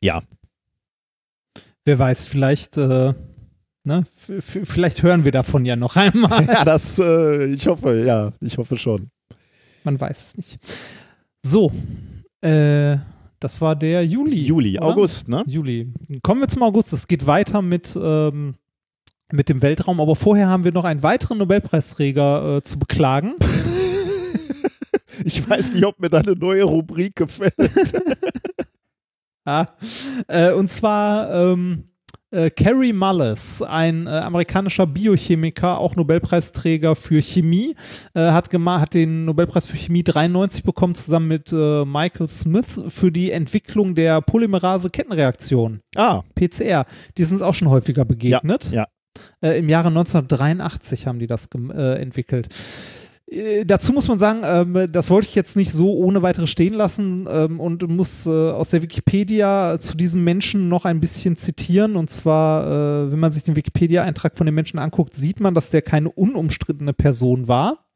ja. 0.00 0.22
Wer 1.84 1.98
weiß, 1.98 2.26
vielleicht, 2.26 2.76
äh, 2.76 3.14
ne, 3.84 4.04
vielleicht 4.28 5.02
hören 5.02 5.24
wir 5.24 5.32
davon 5.32 5.64
ja 5.64 5.76
noch 5.76 5.96
einmal. 5.96 6.44
Ja, 6.46 6.64
das, 6.64 6.98
äh, 6.98 7.46
ich 7.46 7.66
hoffe, 7.66 8.04
ja, 8.04 8.32
ich 8.40 8.58
hoffe 8.58 8.76
schon. 8.76 9.10
Man 9.84 10.00
weiß 10.00 10.22
es 10.22 10.36
nicht. 10.36 10.58
So, 11.42 11.72
äh, 12.42 12.98
das 13.40 13.60
war 13.60 13.74
der 13.74 14.04
Juli. 14.04 14.44
Juli, 14.44 14.78
oder? 14.78 14.88
August, 14.88 15.28
ne? 15.28 15.42
Juli. 15.46 15.92
Kommen 16.22 16.42
wir 16.42 16.48
zum 16.48 16.62
August. 16.62 16.92
Es 16.92 17.08
geht 17.08 17.26
weiter 17.26 17.62
mit, 17.62 17.96
ähm, 18.00 18.54
mit 19.32 19.48
dem 19.48 19.62
Weltraum, 19.62 20.00
aber 20.00 20.14
vorher 20.14 20.48
haben 20.48 20.64
wir 20.64 20.72
noch 20.72 20.84
einen 20.84 21.02
weiteren 21.02 21.38
Nobelpreisträger 21.38 22.58
äh, 22.58 22.62
zu 22.62 22.78
beklagen. 22.78 23.34
ich 25.24 25.48
weiß 25.48 25.72
nicht, 25.72 25.84
ob 25.86 25.98
mir 25.98 26.10
da 26.10 26.18
eine 26.18 26.32
neue 26.32 26.64
Rubrik 26.64 27.16
gefällt. 27.16 27.54
Ah, 29.46 29.68
äh, 30.28 30.52
und 30.52 30.70
zwar 30.70 31.32
ähm, 31.32 31.89
Äh, 32.32 32.50
Kerry 32.50 32.92
Mullis, 32.92 33.60
ein 33.62 34.06
äh, 34.06 34.10
amerikanischer 34.10 34.86
Biochemiker, 34.86 35.78
auch 35.78 35.96
Nobelpreisträger 35.96 36.94
für 36.94 37.20
Chemie, 37.20 37.74
äh, 38.14 38.30
hat, 38.30 38.52
hat 38.52 38.94
den 38.94 39.24
Nobelpreis 39.24 39.66
für 39.66 39.76
Chemie 39.76 40.04
93 40.04 40.62
bekommen, 40.62 40.94
zusammen 40.94 41.26
mit 41.26 41.52
äh, 41.52 41.84
Michael 41.84 42.28
Smith 42.28 42.80
für 42.88 43.10
die 43.10 43.32
Entwicklung 43.32 43.96
der 43.96 44.20
Polymerase-Kettenreaktion. 44.20 45.80
Ah. 45.96 46.22
PCR. 46.36 46.86
Die 47.18 47.24
sind 47.24 47.36
uns 47.36 47.42
auch 47.42 47.54
schon 47.54 47.68
häufiger 47.68 48.04
begegnet. 48.04 48.70
Ja. 48.70 48.86
ja. 49.42 49.48
Äh, 49.48 49.58
Im 49.58 49.68
Jahre 49.68 49.88
1983 49.88 51.06
haben 51.06 51.18
die 51.18 51.26
das 51.26 51.48
äh, 51.54 52.00
entwickelt. 52.00 52.48
Äh, 53.30 53.64
dazu 53.64 53.92
muss 53.92 54.08
man 54.08 54.18
sagen, 54.18 54.40
ähm, 54.44 54.88
das 54.92 55.10
wollte 55.10 55.28
ich 55.28 55.34
jetzt 55.34 55.56
nicht 55.56 55.72
so 55.72 55.94
ohne 55.94 56.22
weitere 56.22 56.46
stehen 56.46 56.74
lassen 56.74 57.28
ähm, 57.30 57.60
und 57.60 57.86
muss 57.88 58.26
äh, 58.26 58.30
aus 58.30 58.70
der 58.70 58.82
Wikipedia 58.82 59.78
zu 59.78 59.96
diesem 59.96 60.24
Menschen 60.24 60.68
noch 60.68 60.84
ein 60.84 61.00
bisschen 61.00 61.36
zitieren. 61.36 61.96
Und 61.96 62.10
zwar, 62.10 62.66
äh, 63.06 63.12
wenn 63.12 63.18
man 63.18 63.32
sich 63.32 63.44
den 63.44 63.56
Wikipedia-Eintrag 63.56 64.36
von 64.36 64.46
dem 64.46 64.54
Menschen 64.54 64.78
anguckt, 64.78 65.14
sieht 65.14 65.40
man, 65.40 65.54
dass 65.54 65.70
der 65.70 65.82
keine 65.82 66.10
unumstrittene 66.10 66.92
Person 66.92 67.48
war. 67.48 67.89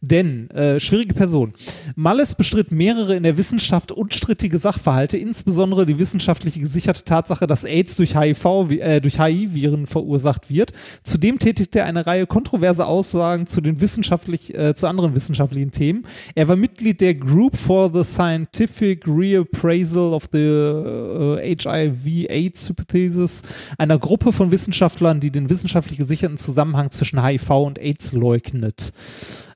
Denn, 0.00 0.50
äh, 0.50 0.78
schwierige 0.78 1.14
Person. 1.14 1.52
Malles 1.94 2.34
bestritt 2.34 2.70
mehrere 2.70 3.16
in 3.16 3.22
der 3.22 3.36
Wissenschaft 3.36 3.90
unstrittige 3.90 4.58
Sachverhalte, 4.58 5.16
insbesondere 5.16 5.86
die 5.86 5.98
wissenschaftliche 5.98 6.60
gesicherte 6.60 7.04
Tatsache, 7.04 7.46
dass 7.46 7.64
AIDS 7.64 7.96
durch 7.96 8.16
HIV, 8.16 8.70
äh, 8.70 9.00
durch 9.00 9.18
HIV-Viren 9.18 9.86
verursacht 9.86 10.50
wird. 10.50 10.72
Zudem 11.02 11.38
tätigte 11.38 11.80
er 11.80 11.86
eine 11.86 12.06
Reihe 12.06 12.26
kontroverse 12.26 12.86
Aussagen 12.86 13.46
zu 13.46 13.60
den 13.60 13.80
wissenschaftlich, 13.80 14.56
äh, 14.56 14.74
zu 14.74 14.86
anderen 14.86 15.14
wissenschaftlichen 15.14 15.72
Themen. 15.72 16.04
Er 16.34 16.48
war 16.48 16.56
Mitglied 16.56 17.00
der 17.00 17.14
Group 17.14 17.56
for 17.56 17.90
the 17.92 18.04
Scientific 18.04 19.06
Reappraisal 19.06 20.12
of 20.12 20.28
the 20.32 20.38
äh, 20.38 21.56
HIV-AIDS 21.56 22.68
Hypothesis, 22.68 23.42
einer 23.78 23.98
Gruppe 23.98 24.32
von 24.32 24.50
Wissenschaftlern, 24.50 25.20
die 25.20 25.30
den 25.30 25.48
wissenschaftlich 25.48 25.98
gesicherten 25.98 26.36
Zusammenhang 26.36 26.90
zwischen 26.90 27.24
HIV 27.24 27.50
und 27.50 27.78
AIDS 27.78 28.12
leugnet. 28.12 28.92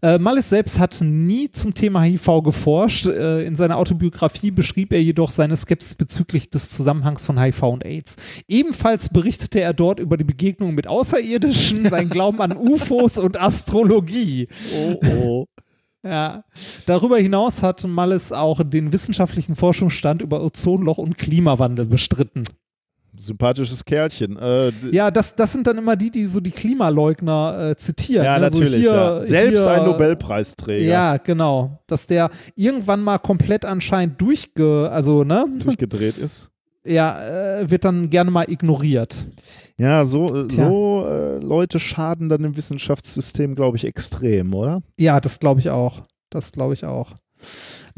Äh, 0.02 0.18
Malles 0.18 0.48
selbst 0.48 0.78
hat 0.78 0.98
nie 1.02 1.50
zum 1.50 1.74
Thema 1.74 2.02
HIV 2.02 2.42
geforscht. 2.42 3.06
Äh, 3.06 3.44
in 3.44 3.56
seiner 3.56 3.76
Autobiografie 3.76 4.50
beschrieb 4.50 4.92
er 4.92 5.02
jedoch 5.02 5.30
seine 5.30 5.56
Skepsis 5.56 5.94
bezüglich 5.94 6.48
des 6.50 6.70
Zusammenhangs 6.70 7.24
von 7.24 7.40
HIV 7.40 7.62
und 7.64 7.84
AIDS. 7.84 8.16
Ebenfalls 8.48 9.10
berichtete 9.10 9.60
er 9.60 9.74
dort 9.74 10.00
über 10.00 10.16
die 10.16 10.24
Begegnung 10.24 10.74
mit 10.74 10.86
Außerirdischen, 10.86 11.88
sein 11.88 12.08
Glauben 12.08 12.40
an 12.40 12.56
UFOs 12.56 13.18
und 13.18 13.40
Astrologie. 13.40 14.48
Oh, 14.74 15.00
oh. 15.06 15.46
Ja. 16.02 16.44
Darüber 16.86 17.18
hinaus 17.18 17.62
hat 17.62 17.84
Malles 17.84 18.32
auch 18.32 18.62
den 18.64 18.92
wissenschaftlichen 18.92 19.54
Forschungsstand 19.54 20.22
über 20.22 20.42
Ozonloch 20.42 20.96
und 20.96 21.18
Klimawandel 21.18 21.86
bestritten 21.86 22.44
sympathisches 23.20 23.84
Kerlchen. 23.84 24.36
Äh, 24.36 24.72
ja, 24.90 25.10
das, 25.10 25.34
das 25.34 25.52
sind 25.52 25.66
dann 25.66 25.78
immer 25.78 25.96
die, 25.96 26.10
die 26.10 26.26
so 26.26 26.40
die 26.40 26.50
Klimaleugner 26.50 27.70
äh, 27.70 27.76
zitieren. 27.76 28.24
Ja, 28.24 28.38
ne? 28.38 28.46
natürlich. 28.46 28.80
Hier, 28.80 28.92
ja. 28.92 29.22
Selbst 29.22 29.64
hier, 29.64 29.70
ein 29.70 29.84
Nobelpreisträger. 29.84 30.84
Ja, 30.84 31.16
genau. 31.18 31.80
Dass 31.86 32.06
der 32.06 32.30
irgendwann 32.56 33.02
mal 33.02 33.18
komplett 33.18 33.64
anscheinend 33.64 34.20
durchge, 34.20 34.90
also, 34.90 35.24
ne? 35.24 35.46
Durchgedreht 35.64 36.18
ist. 36.18 36.50
Ja, 36.84 37.58
äh, 37.58 37.70
wird 37.70 37.84
dann 37.84 38.08
gerne 38.08 38.30
mal 38.30 38.50
ignoriert. 38.50 39.26
Ja, 39.76 40.04
so, 40.04 40.26
äh, 40.26 40.50
so 40.50 41.06
äh, 41.06 41.38
Leute 41.38 41.78
schaden 41.78 42.28
dann 42.28 42.42
im 42.44 42.56
Wissenschaftssystem, 42.56 43.54
glaube 43.54 43.76
ich, 43.76 43.84
extrem, 43.84 44.54
oder? 44.54 44.82
Ja, 44.98 45.20
das 45.20 45.40
glaube 45.40 45.60
ich 45.60 45.70
auch. 45.70 46.02
Das 46.30 46.52
glaube 46.52 46.74
ich 46.74 46.84
auch. 46.84 47.14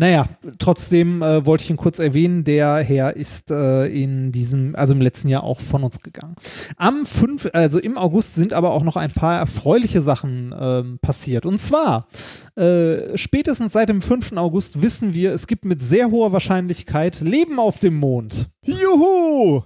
Naja, 0.02 0.26
trotzdem 0.58 1.22
äh, 1.22 1.46
wollte 1.46 1.62
ich 1.62 1.70
ihn 1.70 1.76
kurz 1.76 2.00
erwähnen, 2.00 2.42
der 2.42 2.78
Herr 2.78 3.14
ist 3.14 3.52
äh, 3.52 3.86
in 3.86 4.32
diesem, 4.32 4.74
also 4.74 4.94
im 4.94 5.00
letzten 5.00 5.28
Jahr 5.28 5.44
auch 5.44 5.60
von 5.60 5.84
uns 5.84 6.00
gegangen. 6.00 6.34
Am 6.76 7.06
5, 7.06 7.50
also 7.52 7.78
im 7.78 7.96
August 7.96 8.34
sind 8.34 8.52
aber 8.52 8.72
auch 8.72 8.82
noch 8.82 8.96
ein 8.96 9.12
paar 9.12 9.38
erfreuliche 9.38 10.02
Sachen 10.02 10.50
äh, 10.50 10.82
passiert. 11.00 11.46
Und 11.46 11.60
zwar, 11.60 12.08
äh, 12.56 13.16
spätestens 13.16 13.74
seit 13.74 13.90
dem 13.90 14.02
5. 14.02 14.32
August 14.38 14.82
wissen 14.82 15.14
wir, 15.14 15.32
es 15.32 15.46
gibt 15.46 15.64
mit 15.64 15.80
sehr 15.80 16.10
hoher 16.10 16.32
Wahrscheinlichkeit 16.32 17.20
Leben 17.20 17.60
auf 17.60 17.78
dem 17.78 17.94
Mond. 17.94 18.50
Juhu! 18.64 19.62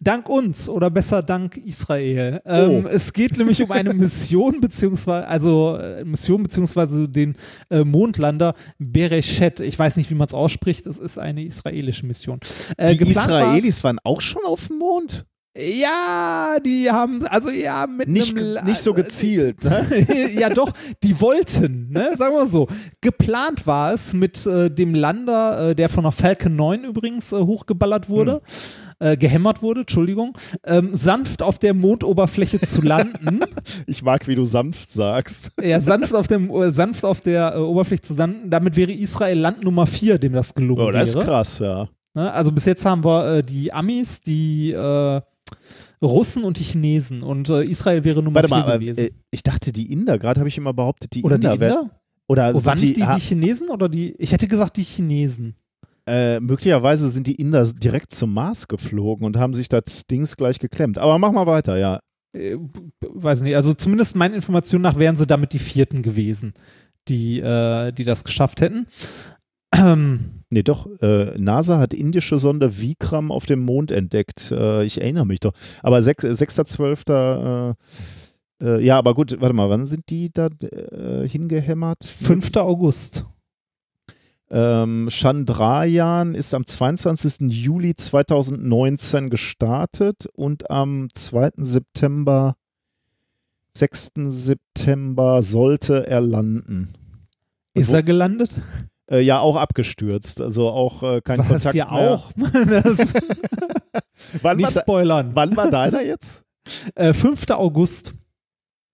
Dank 0.00 0.28
uns 0.28 0.68
oder 0.68 0.90
besser 0.90 1.22
dank 1.22 1.56
Israel. 1.56 2.40
Ähm, 2.44 2.84
oh. 2.84 2.88
Es 2.88 3.12
geht 3.12 3.36
nämlich 3.36 3.62
um 3.62 3.70
eine 3.70 3.94
Mission 3.94 4.60
beziehungsweise 4.60 5.26
also 5.26 5.76
äh, 5.76 6.04
Mission 6.04 6.42
beziehungsweise 6.42 7.08
den 7.08 7.36
äh, 7.70 7.84
Mondlander 7.84 8.54
Bereshet. 8.78 9.60
Ich 9.60 9.78
weiß 9.78 9.96
nicht, 9.96 10.10
wie 10.10 10.14
man 10.14 10.26
es 10.26 10.34
ausspricht. 10.34 10.86
Es 10.86 10.98
ist 10.98 11.18
eine 11.18 11.44
israelische 11.44 12.06
Mission. 12.06 12.40
Äh, 12.76 12.94
die 12.94 13.10
Israelis 13.10 13.82
waren 13.84 13.98
auch 14.04 14.20
schon 14.20 14.42
auf 14.44 14.68
dem 14.68 14.78
Mond. 14.78 15.24
Ja, 15.56 16.58
die 16.64 16.88
haben, 16.88 17.26
also 17.26 17.50
ja, 17.50 17.88
mit 17.88 18.08
nicht, 18.08 18.36
einem, 18.36 18.64
nicht 18.64 18.78
so 18.78 18.94
gezielt. 18.94 19.64
Ne? 19.64 20.06
ja, 20.38 20.50
doch, 20.50 20.72
die 21.02 21.20
wollten, 21.20 21.90
ne? 21.90 22.12
sagen 22.14 22.36
wir 22.36 22.46
so. 22.46 22.68
Geplant 23.00 23.66
war 23.66 23.92
es 23.92 24.12
mit 24.12 24.46
äh, 24.46 24.70
dem 24.70 24.94
Lander, 24.94 25.70
äh, 25.70 25.74
der 25.74 25.88
von 25.88 26.04
der 26.04 26.12
Falcon 26.12 26.54
9 26.54 26.84
übrigens 26.84 27.32
äh, 27.32 27.38
hochgeballert 27.38 28.08
wurde. 28.08 28.34
Hm 28.34 28.40
äh, 28.98 29.16
gehämmert 29.16 29.62
wurde, 29.62 29.80
Entschuldigung, 29.80 30.36
ähm, 30.64 30.94
sanft 30.94 31.42
auf 31.42 31.58
der 31.58 31.74
Mondoberfläche 31.74 32.60
zu 32.60 32.82
landen. 32.82 33.40
ich 33.86 34.02
mag, 34.02 34.26
wie 34.26 34.34
du 34.34 34.44
sanft 34.44 34.90
sagst. 34.90 35.52
Ja, 35.62 35.80
sanft 35.80 36.14
auf, 36.14 36.26
dem, 36.26 36.50
äh, 36.50 36.70
sanft 36.70 37.04
auf 37.04 37.20
der 37.20 37.54
äh, 37.54 37.58
Oberfläche 37.58 38.02
zu 38.02 38.14
landen. 38.14 38.50
Damit 38.50 38.76
wäre 38.76 38.92
Israel 38.92 39.38
Land 39.38 39.64
Nummer 39.64 39.86
4, 39.86 40.18
dem 40.18 40.32
das 40.32 40.54
gelungen 40.54 40.80
wäre. 40.80 40.88
Oh, 40.88 40.92
das 40.92 41.14
wäre. 41.14 41.24
ist 41.24 41.28
krass, 41.28 41.58
ja. 41.60 41.88
Ne? 42.14 42.32
Also 42.32 42.52
bis 42.52 42.64
jetzt 42.64 42.84
haben 42.84 43.04
wir 43.04 43.36
äh, 43.36 43.42
die 43.42 43.72
Amis, 43.72 44.20
die 44.20 44.72
äh, 44.72 45.20
Russen 46.02 46.44
und 46.44 46.58
die 46.58 46.62
Chinesen 46.62 47.22
und 47.22 47.48
Israel 47.48 48.04
wäre 48.04 48.22
Nummer 48.22 48.36
Warte 48.36 48.48
4 48.48 48.56
mal, 48.56 48.78
gewesen. 48.78 49.08
Ich 49.30 49.42
dachte, 49.42 49.72
die 49.72 49.92
Inder, 49.92 50.18
gerade 50.18 50.40
habe 50.40 50.48
ich 50.48 50.56
immer 50.56 50.72
behauptet, 50.72 51.14
die 51.14 51.22
oder 51.22 51.36
Inder. 51.36 51.56
Die 51.56 51.64
Inder? 51.64 51.90
Oder 52.28 52.52
oh, 52.54 52.64
waren 52.64 52.78
die, 52.78 52.92
die, 52.92 53.00
die 53.00 53.20
Chinesen 53.20 53.70
oder 53.70 53.88
die? 53.88 54.14
Ich 54.18 54.32
hätte 54.32 54.46
gesagt 54.46 54.76
die 54.76 54.82
Chinesen. 54.82 55.56
Äh, 56.08 56.40
möglicherweise 56.40 57.10
sind 57.10 57.26
die 57.26 57.34
Inder 57.34 57.66
direkt 57.66 58.12
zum 58.12 58.32
Mars 58.32 58.66
geflogen 58.66 59.26
und 59.26 59.36
haben 59.36 59.52
sich 59.52 59.68
das 59.68 60.06
Dings 60.10 60.38
gleich 60.38 60.58
geklemmt. 60.58 60.96
Aber 60.96 61.18
mach 61.18 61.32
mal 61.32 61.46
weiter, 61.46 61.78
ja. 61.78 62.00
Äh, 62.32 62.56
weiß 63.00 63.42
nicht, 63.42 63.56
also 63.56 63.74
zumindest 63.74 64.16
meinen 64.16 64.34
Informationen 64.34 64.82
nach 64.82 64.98
wären 64.98 65.16
sie 65.16 65.26
damit 65.26 65.52
die 65.52 65.58
vierten 65.58 66.02
gewesen, 66.02 66.54
die, 67.08 67.40
äh, 67.40 67.92
die 67.92 68.04
das 68.04 68.24
geschafft 68.24 68.62
hätten. 68.62 68.86
Ähm, 69.74 70.44
nee, 70.50 70.62
doch, 70.62 70.88
äh, 71.02 71.36
NASA 71.38 71.78
hat 71.78 71.92
indische 71.92 72.38
Sonde 72.38 72.80
Vikram 72.80 73.30
auf 73.30 73.44
dem 73.44 73.60
Mond 73.60 73.90
entdeckt. 73.90 74.50
Äh, 74.50 74.84
ich 74.84 75.02
erinnere 75.02 75.26
mich 75.26 75.40
doch. 75.40 75.52
Aber 75.82 75.98
6.12. 75.98 77.74
Äh, 78.60 78.84
ja, 78.84 78.98
aber 78.98 79.12
gut, 79.14 79.36
warte 79.40 79.54
mal, 79.54 79.70
wann 79.70 79.86
sind 79.86 80.10
die 80.10 80.30
da 80.32 80.48
hingehämmert? 81.24 82.02
5. 82.02 82.56
August. 82.56 83.24
Ähm, 84.50 85.08
Chandrayaan 85.10 86.34
ist 86.34 86.54
am 86.54 86.66
22. 86.66 87.50
Juli 87.50 87.94
2019 87.94 89.28
gestartet 89.28 90.26
und 90.34 90.70
am 90.70 91.08
2. 91.12 91.50
September, 91.58 92.56
6. 93.74 94.12
September 94.28 95.42
sollte 95.42 96.06
er 96.06 96.22
landen. 96.22 96.94
Ist 97.74 97.92
er 97.92 98.02
gelandet? 98.02 98.62
Äh, 99.10 99.20
ja, 99.20 99.40
auch 99.40 99.56
abgestürzt. 99.56 100.40
Also 100.40 100.68
auch 100.68 101.02
äh, 101.02 101.20
kein 101.20 101.40
Was 101.40 101.48
Kontakt 101.48 101.74
ja 101.74 101.86
mehr. 101.86 102.12
auch. 102.12 102.32
wann 104.42 104.56
nicht 104.56 104.72
spoilern. 104.72 105.30
Wann 105.34 105.56
war 105.56 105.70
deiner 105.70 106.02
jetzt? 106.02 106.44
Äh, 106.94 107.14
5. 107.14 107.48
August. 107.52 108.12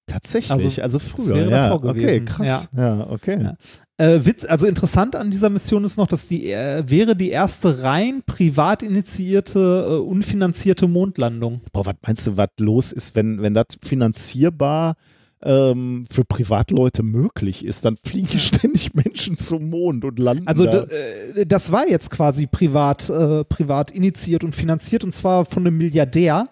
Tatsächlich, 0.06 0.52
also, 0.52 0.80
also 0.80 0.98
früher. 1.00 1.48
Ja, 1.48 1.74
okay, 1.74 2.24
krass. 2.24 2.70
Ja, 2.72 2.98
ja 2.98 3.10
okay. 3.10 3.42
Ja. 3.42 3.56
Äh, 3.96 4.24
Witz, 4.24 4.44
also 4.44 4.66
interessant 4.66 5.14
an 5.14 5.30
dieser 5.30 5.50
Mission 5.50 5.84
ist 5.84 5.98
noch, 5.98 6.08
dass 6.08 6.26
die 6.26 6.50
äh, 6.50 6.82
wäre 6.86 7.14
die 7.14 7.30
erste 7.30 7.84
rein 7.84 8.22
privat 8.26 8.82
initiierte, 8.82 9.86
äh, 9.88 9.94
unfinanzierte 9.98 10.88
Mondlandung. 10.88 11.60
Boah, 11.72 11.86
was 11.86 11.94
meinst 12.04 12.26
du, 12.26 12.36
was 12.36 12.48
los 12.58 12.92
ist, 12.92 13.14
wenn, 13.14 13.40
wenn 13.40 13.54
das 13.54 13.66
finanzierbar 13.80 14.96
ähm, 15.42 16.06
für 16.10 16.24
Privatleute 16.24 17.04
möglich 17.04 17.64
ist, 17.64 17.84
dann 17.84 17.96
fliegen 17.96 18.36
ständig 18.38 18.94
Menschen 18.94 19.36
zum 19.36 19.70
Mond 19.70 20.04
und 20.04 20.18
landen. 20.18 20.48
Also 20.48 20.64
da. 20.64 20.82
Äh, 20.84 21.46
das 21.46 21.70
war 21.70 21.86
jetzt 21.88 22.10
quasi 22.10 22.48
privat, 22.48 23.08
äh, 23.08 23.44
privat 23.44 23.92
initiiert 23.92 24.42
und 24.42 24.56
finanziert 24.56 25.04
und 25.04 25.14
zwar 25.14 25.44
von 25.44 25.64
einem 25.64 25.78
Milliardär 25.78 26.48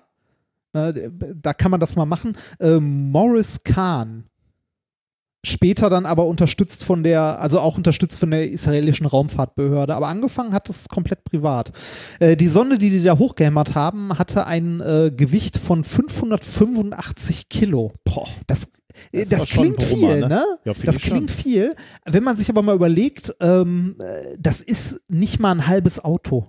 äh, 0.75 1.11
da 1.35 1.53
kann 1.53 1.71
man 1.71 1.81
das 1.81 1.97
mal 1.97 2.07
machen. 2.07 2.37
Äh, 2.59 2.79
Morris 2.79 3.63
Kahn. 3.63 4.25
Später 5.45 5.91
dann 5.91 6.07
aber 6.07 6.27
unterstützt 6.27 6.85
von 6.85 7.03
der, 7.03 7.41
also 7.41 7.59
auch 7.59 7.77
unterstützt 7.77 8.21
von 8.21 8.31
der 8.31 8.51
israelischen 8.51 9.07
Raumfahrtbehörde. 9.07 9.95
Aber 9.95 10.07
angefangen 10.07 10.53
hat 10.53 10.69
das 10.69 10.89
komplett 10.89 11.25
privat. 11.25 11.73
Äh, 12.21 12.37
die 12.37 12.47
Sonde, 12.47 12.79
die 12.79 12.91
die 12.91 13.03
da 13.03 13.19
hochgehämmert 13.19 13.75
haben, 13.75 14.17
hatte 14.19 14.47
ein 14.47 14.81
äh, 14.81 15.11
Gewicht 15.11 15.59
von 15.59 15.83
585 15.83 17.49
Kilo. 17.49 17.93
Boah, 18.05 18.29
das 18.47 18.71
das, 19.13 19.29
das 19.31 19.47
klingt 19.47 19.79
Brummer, 19.79 20.13
viel, 20.13 20.21
ne? 20.21 20.29
ne? 20.29 20.45
Ja, 20.65 20.73
das 20.85 20.99
klingt 20.99 21.31
schon. 21.31 21.41
viel. 21.41 21.75
Wenn 22.05 22.23
man 22.23 22.37
sich 22.37 22.49
aber 22.51 22.63
mal 22.63 22.75
überlegt, 22.75 23.35
ähm, 23.41 23.97
äh, 23.99 24.37
das 24.39 24.61
ist 24.61 25.01
nicht 25.09 25.41
mal 25.41 25.51
ein 25.53 25.67
halbes 25.67 26.05
Auto. 26.05 26.47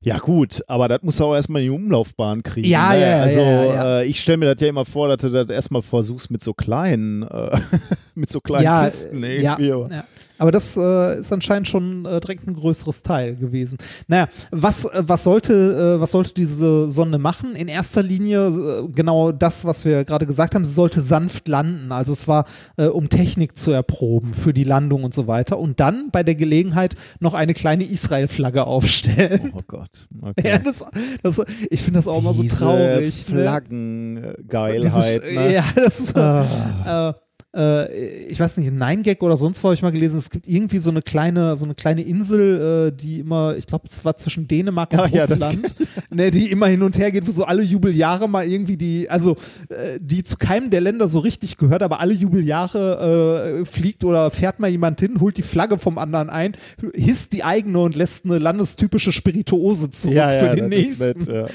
Ja, 0.00 0.18
gut, 0.18 0.62
aber 0.68 0.88
das 0.88 1.02
muss 1.02 1.18
er 1.18 1.26
auch 1.26 1.34
erstmal 1.34 1.62
in 1.62 1.70
die 1.70 1.76
Umlaufbahn 1.76 2.42
kriegen. 2.42 2.68
Ja, 2.68 2.92
ne? 2.92 3.00
ja, 3.00 3.08
ja, 3.08 3.22
Also, 3.22 3.40
ja, 3.40 3.64
ja. 3.64 4.00
Äh, 4.00 4.06
ich 4.06 4.20
stelle 4.20 4.38
mir 4.38 4.54
das 4.54 4.60
ja 4.60 4.68
immer 4.68 4.84
vor, 4.84 5.08
dass 5.08 5.18
du 5.18 5.30
das 5.30 5.50
erstmal 5.50 5.82
versuchst 5.82 6.30
mit 6.30 6.42
so 6.42 6.54
kleinen, 6.54 7.22
äh, 7.22 7.58
mit 8.14 8.30
so 8.30 8.40
kleinen 8.40 8.64
ja, 8.64 8.84
Kisten 8.84 9.24
äh, 9.24 9.36
irgendwie. 9.36 9.66
ja, 9.68 9.78
ja. 9.88 10.04
Aber 10.38 10.52
das 10.52 10.76
äh, 10.76 11.20
ist 11.20 11.32
anscheinend 11.32 11.68
schon 11.68 12.04
äh, 12.04 12.20
direkt 12.20 12.46
ein 12.46 12.54
größeres 12.54 13.02
Teil 13.02 13.36
gewesen. 13.36 13.78
Naja, 14.08 14.28
was, 14.50 14.84
äh, 14.84 15.02
was, 15.06 15.24
sollte, 15.24 15.96
äh, 15.96 16.00
was 16.00 16.10
sollte 16.12 16.34
diese 16.34 16.88
Sonde 16.90 17.18
machen? 17.18 17.54
In 17.56 17.68
erster 17.68 18.02
Linie 18.02 18.48
äh, 18.48 18.88
genau 18.88 19.32
das, 19.32 19.64
was 19.64 19.84
wir 19.84 20.04
gerade 20.04 20.26
gesagt 20.26 20.54
haben, 20.54 20.64
sie 20.64 20.72
sollte 20.74 21.00
sanft 21.00 21.48
landen. 21.48 21.92
Also 21.92 22.12
es 22.12 22.28
war, 22.28 22.44
äh, 22.76 22.86
um 22.86 23.08
Technik 23.08 23.56
zu 23.58 23.70
erproben 23.70 24.32
für 24.34 24.52
die 24.52 24.64
Landung 24.64 25.04
und 25.04 25.14
so 25.14 25.26
weiter. 25.26 25.58
Und 25.58 25.80
dann 25.80 26.10
bei 26.12 26.22
der 26.22 26.34
Gelegenheit 26.34 26.94
noch 27.20 27.34
eine 27.34 27.54
kleine 27.54 27.84
Israel-Flagge 27.84 28.66
aufstellen. 28.66 29.52
Oh 29.54 29.62
Gott. 29.66 29.90
Okay. 30.22 30.48
Ja, 30.48 30.58
das, 30.58 30.84
das, 31.22 31.40
ich 31.70 31.80
finde 31.82 31.98
das 31.98 32.08
auch 32.08 32.18
immer 32.18 32.34
so 32.34 32.42
Diese 32.42 32.56
traurig. 32.56 33.28
ne? 33.28 33.42
Flaggengeilheit. 33.42 35.22
Diese- 35.24 35.34
ne? 35.34 35.52
Ja, 35.54 35.64
das 35.74 36.00
ist, 36.00 36.16
Ah. 36.16 37.14
Äh, 37.56 38.24
ich 38.26 38.38
weiß 38.38 38.58
nicht, 38.58 38.70
Nine 38.72 39.02
Gag 39.02 39.22
oder 39.22 39.36
sonst 39.36 39.62
wo 39.62 39.68
habe 39.68 39.74
ich 39.74 39.82
mal 39.82 39.92
gelesen, 39.92 40.18
es 40.18 40.30
gibt 40.30 40.46
irgendwie 40.46 40.78
so 40.78 40.90
eine 40.90 41.02
kleine, 41.02 41.56
so 41.56 41.64
eine 41.64 41.74
kleine 41.74 42.02
Insel, 42.02 42.90
äh, 42.90 42.96
die 42.96 43.20
immer, 43.20 43.56
ich 43.56 43.66
glaube, 43.66 43.86
es 43.86 44.04
war 44.04 44.16
zwischen 44.16 44.46
Dänemark 44.46 44.92
und 44.92 44.98
ja, 45.12 45.26
das- 45.26 45.30
Russland, 45.32 45.74
ne, 46.12 46.30
die 46.30 46.50
immer 46.50 46.66
hin 46.66 46.82
und 46.82 46.98
her 46.98 47.10
geht, 47.10 47.26
wo 47.26 47.30
so 47.30 47.44
alle 47.44 47.62
Jubeljahre 47.62 48.28
mal 48.28 48.46
irgendwie 48.46 48.76
die, 48.76 49.08
also 49.08 49.36
äh, 49.68 49.98
die 50.00 50.22
zu 50.22 50.36
keinem 50.36 50.70
der 50.70 50.80
Länder 50.80 51.08
so 51.08 51.18
richtig 51.20 51.56
gehört, 51.56 51.82
aber 51.82 52.00
alle 52.00 52.12
Jubeljahre 52.14 53.60
äh, 53.60 53.64
fliegt 53.64 54.04
oder 54.04 54.30
fährt 54.30 54.60
mal 54.60 54.68
jemand 54.70 55.00
hin, 55.00 55.20
holt 55.20 55.36
die 55.36 55.42
Flagge 55.42 55.78
vom 55.78 55.98
anderen 55.98 56.28
ein, 56.30 56.52
hisst 56.94 57.32
die 57.32 57.44
eigene 57.44 57.78
und 57.78 57.96
lässt 57.96 58.24
eine 58.24 58.38
landestypische 58.38 59.12
Spirituose 59.12 59.90
zurück 59.90 60.16
ja, 60.16 60.32
ja, 60.32 60.50
für 60.50 60.56
den 60.56 60.68
nächsten. 60.68 61.04
nett, 61.04 61.26
ja. 61.26 61.46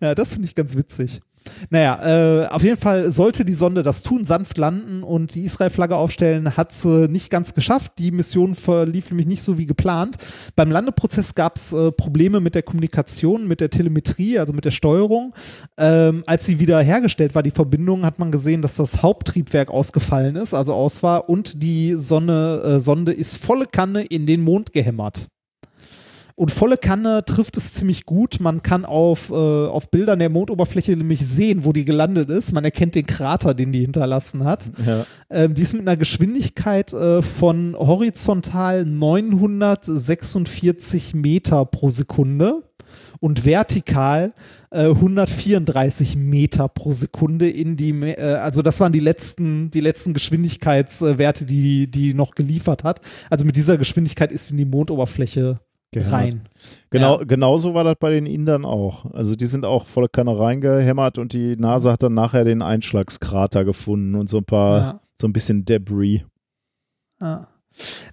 Ja, 0.00 0.14
das 0.14 0.30
finde 0.32 0.46
ich 0.46 0.54
ganz 0.54 0.76
witzig. 0.76 1.20
Naja, 1.70 2.44
äh, 2.44 2.46
auf 2.48 2.62
jeden 2.62 2.76
Fall 2.76 3.10
sollte 3.10 3.44
die 3.44 3.54
Sonde 3.54 3.82
das 3.82 4.02
tun, 4.02 4.24
sanft 4.24 4.58
landen 4.58 5.02
und 5.02 5.34
die 5.34 5.42
Israel-Flagge 5.42 5.96
aufstellen, 5.96 6.56
hat 6.56 6.72
sie 6.72 7.08
nicht 7.08 7.30
ganz 7.30 7.54
geschafft. 7.54 7.92
Die 7.98 8.10
Mission 8.10 8.54
verlief 8.54 9.10
nämlich 9.10 9.26
nicht 9.26 9.42
so 9.42 9.58
wie 9.58 9.66
geplant. 9.66 10.16
Beim 10.56 10.70
Landeprozess 10.70 11.34
gab 11.34 11.56
es 11.56 11.72
äh, 11.72 11.92
Probleme 11.92 12.40
mit 12.40 12.54
der 12.54 12.62
Kommunikation, 12.62 13.46
mit 13.46 13.60
der 13.60 13.70
Telemetrie, 13.70 14.38
also 14.38 14.52
mit 14.52 14.64
der 14.64 14.70
Steuerung. 14.70 15.34
Ähm, 15.78 16.22
als 16.26 16.46
sie 16.46 16.58
wieder 16.58 16.80
hergestellt 16.80 17.34
war, 17.34 17.42
die 17.42 17.50
Verbindung, 17.50 18.04
hat 18.04 18.18
man 18.18 18.30
gesehen, 18.30 18.62
dass 18.62 18.76
das 18.76 19.02
Haupttriebwerk 19.02 19.70
ausgefallen 19.70 20.36
ist, 20.36 20.54
also 20.54 20.74
aus 20.74 21.02
war 21.02 21.28
und 21.28 21.62
die 21.62 21.94
Sonne, 21.94 22.62
äh, 22.64 22.80
Sonde 22.80 23.12
ist 23.12 23.36
volle 23.36 23.66
Kanne 23.66 24.02
in 24.02 24.26
den 24.26 24.42
Mond 24.42 24.72
gehämmert. 24.72 25.28
Und 26.40 26.50
volle 26.50 26.78
Kanne 26.78 27.22
trifft 27.26 27.58
es 27.58 27.74
ziemlich 27.74 28.06
gut. 28.06 28.38
Man 28.40 28.62
kann 28.62 28.86
auf, 28.86 29.28
äh, 29.28 29.34
auf 29.34 29.90
Bildern 29.90 30.20
der 30.20 30.30
Mondoberfläche 30.30 30.96
nämlich 30.96 31.20
sehen, 31.20 31.66
wo 31.66 31.74
die 31.74 31.84
gelandet 31.84 32.30
ist. 32.30 32.52
Man 32.52 32.64
erkennt 32.64 32.94
den 32.94 33.04
Krater, 33.04 33.52
den 33.52 33.72
die 33.72 33.80
hinterlassen 33.80 34.44
hat. 34.44 34.70
Ja. 34.86 35.04
Ähm, 35.28 35.52
die 35.52 35.60
ist 35.60 35.74
mit 35.74 35.82
einer 35.82 35.98
Geschwindigkeit 35.98 36.94
äh, 36.94 37.20
von 37.20 37.76
horizontal 37.78 38.86
946 38.86 41.12
Meter 41.12 41.66
pro 41.66 41.90
Sekunde 41.90 42.62
und 43.20 43.44
vertikal 43.44 44.32
äh, 44.70 44.86
134 44.86 46.16
Meter 46.16 46.68
pro 46.68 46.94
Sekunde 46.94 47.50
in 47.50 47.76
die, 47.76 47.90
äh, 47.90 48.36
also 48.36 48.62
das 48.62 48.80
waren 48.80 48.94
die 48.94 49.00
letzten, 49.00 49.70
die 49.70 49.80
letzten 49.80 50.14
Geschwindigkeitswerte, 50.14 51.44
die 51.44 51.90
die 51.90 52.14
noch 52.14 52.34
geliefert 52.34 52.82
hat. 52.82 53.02
Also 53.28 53.44
mit 53.44 53.56
dieser 53.56 53.76
Geschwindigkeit 53.76 54.32
ist 54.32 54.46
sie 54.46 54.54
in 54.54 54.58
die 54.58 54.64
Mondoberfläche 54.64 55.60
Gehämmert. 55.92 56.12
rein. 56.12 56.48
Genau, 56.90 57.18
Ja. 57.18 57.24
genauso 57.24 57.74
war 57.74 57.84
das 57.84 57.96
bei 57.98 58.10
den 58.10 58.26
Indern 58.26 58.64
auch. 58.64 59.06
Also 59.12 59.34
die 59.34 59.46
sind 59.46 59.64
auch 59.64 59.86
volle 59.86 60.08
Kanne 60.08 60.38
reingehämmert 60.38 61.18
und 61.18 61.32
die 61.32 61.56
NASA 61.56 61.92
hat 61.92 62.02
dann 62.02 62.14
nachher 62.14 62.44
den 62.44 62.62
Einschlagskrater 62.62 63.64
gefunden 63.64 64.14
und 64.14 64.28
so 64.28 64.38
ein 64.38 64.44
paar, 64.44 64.78
Ja. 64.80 65.00
so 65.20 65.26
ein 65.26 65.32
bisschen 65.32 65.64
Debris. 65.64 66.20
Ja. 67.20 67.48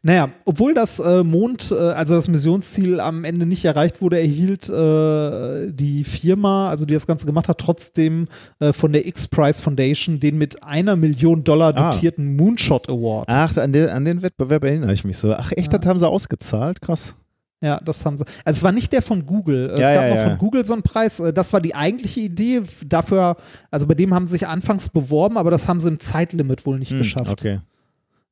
Naja, 0.03 0.29
obwohl 0.45 0.73
das 0.75 0.99
äh, 0.99 1.23
Mond, 1.23 1.71
äh, 1.71 1.75
also 1.75 2.13
das 2.15 2.27
Missionsziel 2.27 2.99
am 2.99 3.23
Ende 3.23 3.45
nicht 3.47 3.65
erreicht 3.65 4.01
wurde, 4.01 4.19
erhielt 4.19 4.69
äh, 4.69 5.71
die 5.71 6.03
Firma, 6.03 6.69
also 6.69 6.85
die 6.85 6.93
das 6.93 7.07
Ganze 7.07 7.25
gemacht 7.25 7.49
hat, 7.49 7.57
trotzdem 7.57 8.27
äh, 8.59 8.71
von 8.71 8.93
der 8.93 9.07
X-Prize 9.07 9.61
Foundation 9.61 10.19
den 10.19 10.37
mit 10.37 10.63
einer 10.63 10.95
Million 10.95 11.43
Dollar 11.43 11.75
Ah. 11.75 11.91
dotierten 11.91 12.35
Moonshot 12.35 12.87
Award. 12.87 13.25
Ach, 13.29 13.57
an 13.57 13.73
den, 13.73 13.89
an 13.89 14.05
den 14.05 14.21
Wettbewerb 14.21 14.63
erinnere 14.63 14.93
ich 14.93 15.03
mich 15.03 15.17
so. 15.17 15.33
Ach 15.33 15.51
echt, 15.51 15.73
Ja. 15.73 15.79
das 15.79 15.87
haben 15.89 15.99
sie 15.99 16.07
ausgezahlt? 16.07 16.79
Krass. 16.81 17.15
Ja, 17.61 17.79
das 17.83 18.05
haben 18.05 18.17
sie. 18.19 18.25
Also 18.45 18.59
es 18.59 18.63
war 18.63 18.71
nicht 18.71 18.91
der 18.93 19.01
von 19.01 19.25
Google. 19.25 19.71
Es 19.73 19.79
Ja, 19.79 19.89
gab 19.93 20.03
ja, 20.03 20.09
noch 20.09 20.15
ja. 20.17 20.29
von 20.29 20.37
Google 20.37 20.65
so 20.65 20.73
einen 20.73 20.83
Preis. 20.83 21.19
Äh, 21.19 21.33
Das 21.33 21.53
war 21.53 21.61
die 21.61 21.73
eigentliche 21.73 22.19
Idee. 22.19 22.61
Dafür, 22.85 23.35
also 23.71 23.87
bei 23.87 23.95
dem 23.95 24.13
haben 24.13 24.27
sie 24.27 24.33
sich 24.33 24.47
anfangs 24.47 24.89
beworben, 24.89 25.37
aber 25.37 25.49
das 25.49 25.67
haben 25.67 25.79
sie 25.79 25.87
im 25.87 25.99
Zeitlimit 25.99 26.65
wohl 26.67 26.77
nicht 26.77 26.91
Hm, 26.91 26.99
geschafft. 26.99 27.31
Okay. 27.31 27.59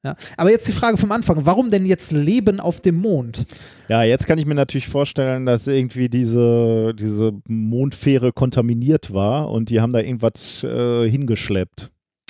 Ja. 0.04 0.16
Aber 0.38 0.52
jetzt 0.52 0.68
die 0.68 0.72
Frage 0.72 0.98
vom 0.98 1.12
Anfang. 1.12 1.48
Warum 1.48 1.72
denn 1.72 1.88
jetzt 1.88 2.12
Leben 2.12 2.60
auf 2.60 2.80
dem 2.80 2.98
Mond? 2.98 3.44
Ja, 3.88 4.04
jetzt 4.04 4.28
kann 4.28 4.38
ich 4.38 4.46
mir 4.46 4.54
natürlich 4.54 4.88
vorstellen, 4.88 5.48
dass 5.48 5.66
irgendwie 5.66 6.08
diese, 6.10 6.94
diese 6.94 7.32
Mondfähre 7.48 8.32
kontaminiert 8.32 9.12
war 9.12 9.50
und 9.50 9.72
die 9.72 9.82
haben 9.82 9.94
da 9.94 10.00
irgendwas 10.02 10.64
äh, 10.64 11.10
hingeschleppt. 11.10 11.90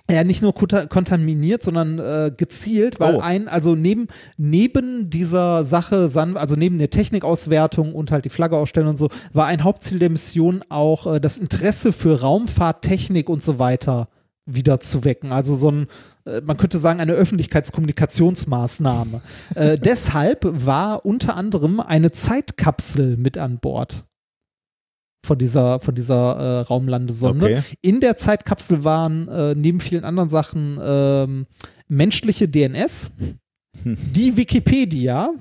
Ja, 0.10 0.24
nicht 0.24 0.44
nur 0.44 0.52
konta- 0.54 0.86
kontaminiert, 0.88 1.64
sondern 1.64 1.98
äh, 1.98 2.32
gezielt, 2.36 3.00
weil 3.00 3.16
Oh. 3.16 3.20
ein, 3.22 3.48
also 3.48 3.74
neben, 3.76 4.08
neben 4.38 5.10
dieser 5.10 5.66
Sache, 5.66 6.08
also 6.36 6.56
neben 6.56 6.78
der 6.78 6.92
Technikauswertung 6.92 7.96
und 7.96 8.12
halt 8.12 8.26
die 8.26 8.30
Flagge 8.30 8.56
ausstellen 8.56 8.88
und 8.88 8.98
so, 8.98 9.10
war 9.34 9.48
ein 9.48 9.64
Hauptziel 9.64 9.98
der 9.98 10.12
Mission 10.12 10.62
auch 10.70 11.12
äh, 11.16 11.20
das 11.20 11.40
Interesse 11.40 11.92
für 11.92 12.22
Raumfahrt, 12.22 12.84
Technik 12.84 13.30
und 13.30 13.42
so 13.42 13.58
weiter 13.58 14.08
wieder 14.46 14.80
zu 14.80 15.06
wecken. 15.06 15.32
Also 15.32 15.56
so 15.56 15.72
ein, 15.72 15.88
äh, 16.26 16.42
man 16.42 16.58
könnte 16.58 16.78
sagen, 16.78 17.00
eine 17.00 17.14
Öffentlichkeitskommunikationsmaßnahme. 17.14 19.22
äh, 19.56 19.78
deshalb 19.80 20.46
war 20.66 21.04
unter 21.06 21.36
anderem 21.36 21.80
eine 21.80 22.12
Zeitkapsel 22.12 23.18
mit 23.18 23.38
an 23.40 23.58
Bord 23.60 24.04
von 25.26 25.38
dieser, 25.38 25.80
von 25.80 25.94
dieser 25.96 26.38
äh, 26.38 26.60
Raumlandesonde. 26.62 27.46
Okay. 27.46 27.62
In 27.82 28.00
der 28.00 28.16
Zeitkapsel 28.16 28.84
waren 28.84 29.28
äh, 29.28 29.56
neben 29.56 29.80
vielen 29.80 30.04
anderen 30.06 30.30
Sachen 30.30 30.80
ähm, 30.84 31.46
menschliche 31.88 32.48
DNS, 32.48 33.12
Hm. 33.84 33.98
die 34.14 34.38
Wikipedia, 34.38 35.32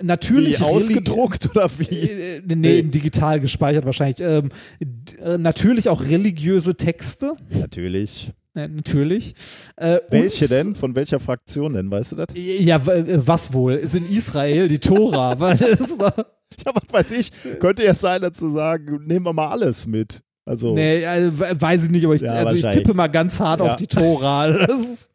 natürlich 0.00 0.60
Wie 0.60 0.64
ausgedruckt 0.64 1.50
oder 1.50 1.68
wie? 1.78 1.84
äh, 2.08 2.42
nee, 2.46 2.82
digital 2.82 3.40
gespeichert 3.40 3.84
wahrscheinlich. 3.84 4.20
Ähm, 4.20 4.50
äh, 5.22 5.36
natürlich 5.36 5.88
auch 5.88 6.02
religiöse 6.02 6.76
Texte, 6.76 7.34
Natürlich. 7.50 8.32
äh, 8.54 8.68
natürlich. 8.68 9.34
Äh, 9.76 9.98
Welche 10.10 10.48
denn? 10.48 10.74
Von 10.76 10.94
welcher 10.94 11.18
Fraktion 11.18 11.72
denn? 11.74 11.90
Weißt 11.90 12.12
du 12.12 12.16
das? 12.16 12.28
Ja, 12.34 12.76
äh, 12.86 13.26
was 13.26 13.52
wohl? 13.52 13.74
Ist 13.74 13.94
in 13.94 14.08
Israel 14.10 14.68
die 14.68 14.78
Tora. 14.78 15.38
weil 15.40 15.56
das 15.56 15.80
ist 15.80 16.00
Ja, 16.64 16.72
was 16.74 16.92
weiß 16.92 17.10
ich. 17.12 17.30
Könnte 17.58 17.84
ja 17.84 17.94
sein, 17.94 18.22
dazu 18.22 18.48
sagen, 18.48 19.04
nehmen 19.04 19.26
wir 19.26 19.32
mal 19.32 19.48
alles 19.48 19.86
mit. 19.86 20.22
Also, 20.48 20.74
Nee, 20.74 21.04
also, 21.04 21.38
we- 21.40 21.60
weiß 21.60 21.84
ich 21.84 21.90
nicht, 21.90 22.04
aber 22.04 22.14
ich, 22.14 22.22
Ja, 22.22 22.34
also 22.34 22.54
ich 22.54 22.62
tippe 22.66 22.94
mal 22.94 23.08
ganz 23.08 23.40
hart 23.40 23.60
Ja. 23.60 23.66
auf 23.72 23.76
die 23.76 23.88
Tora. 23.88 24.48
Das 24.66 24.80
ist, 24.80 25.10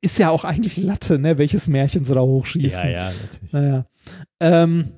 ist 0.00 0.18
ja 0.18 0.30
auch 0.30 0.44
eigentlich 0.44 0.78
Latte, 0.78 1.18
ne? 1.18 1.36
welches 1.38 1.68
Märchen 1.68 2.04
sie 2.04 2.14
da 2.14 2.22
hochschießen. 2.22 2.82
ja, 2.84 2.88
ja, 2.88 3.04
natürlich. 3.10 3.52
Naja. 3.52 3.86
Ähm, 4.40 4.92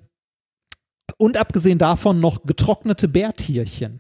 und 1.19 1.37
abgesehen 1.37 1.79
davon 1.79 2.21
noch 2.21 2.45
getrocknete 2.45 3.09
Bärtierchen. 3.09 3.99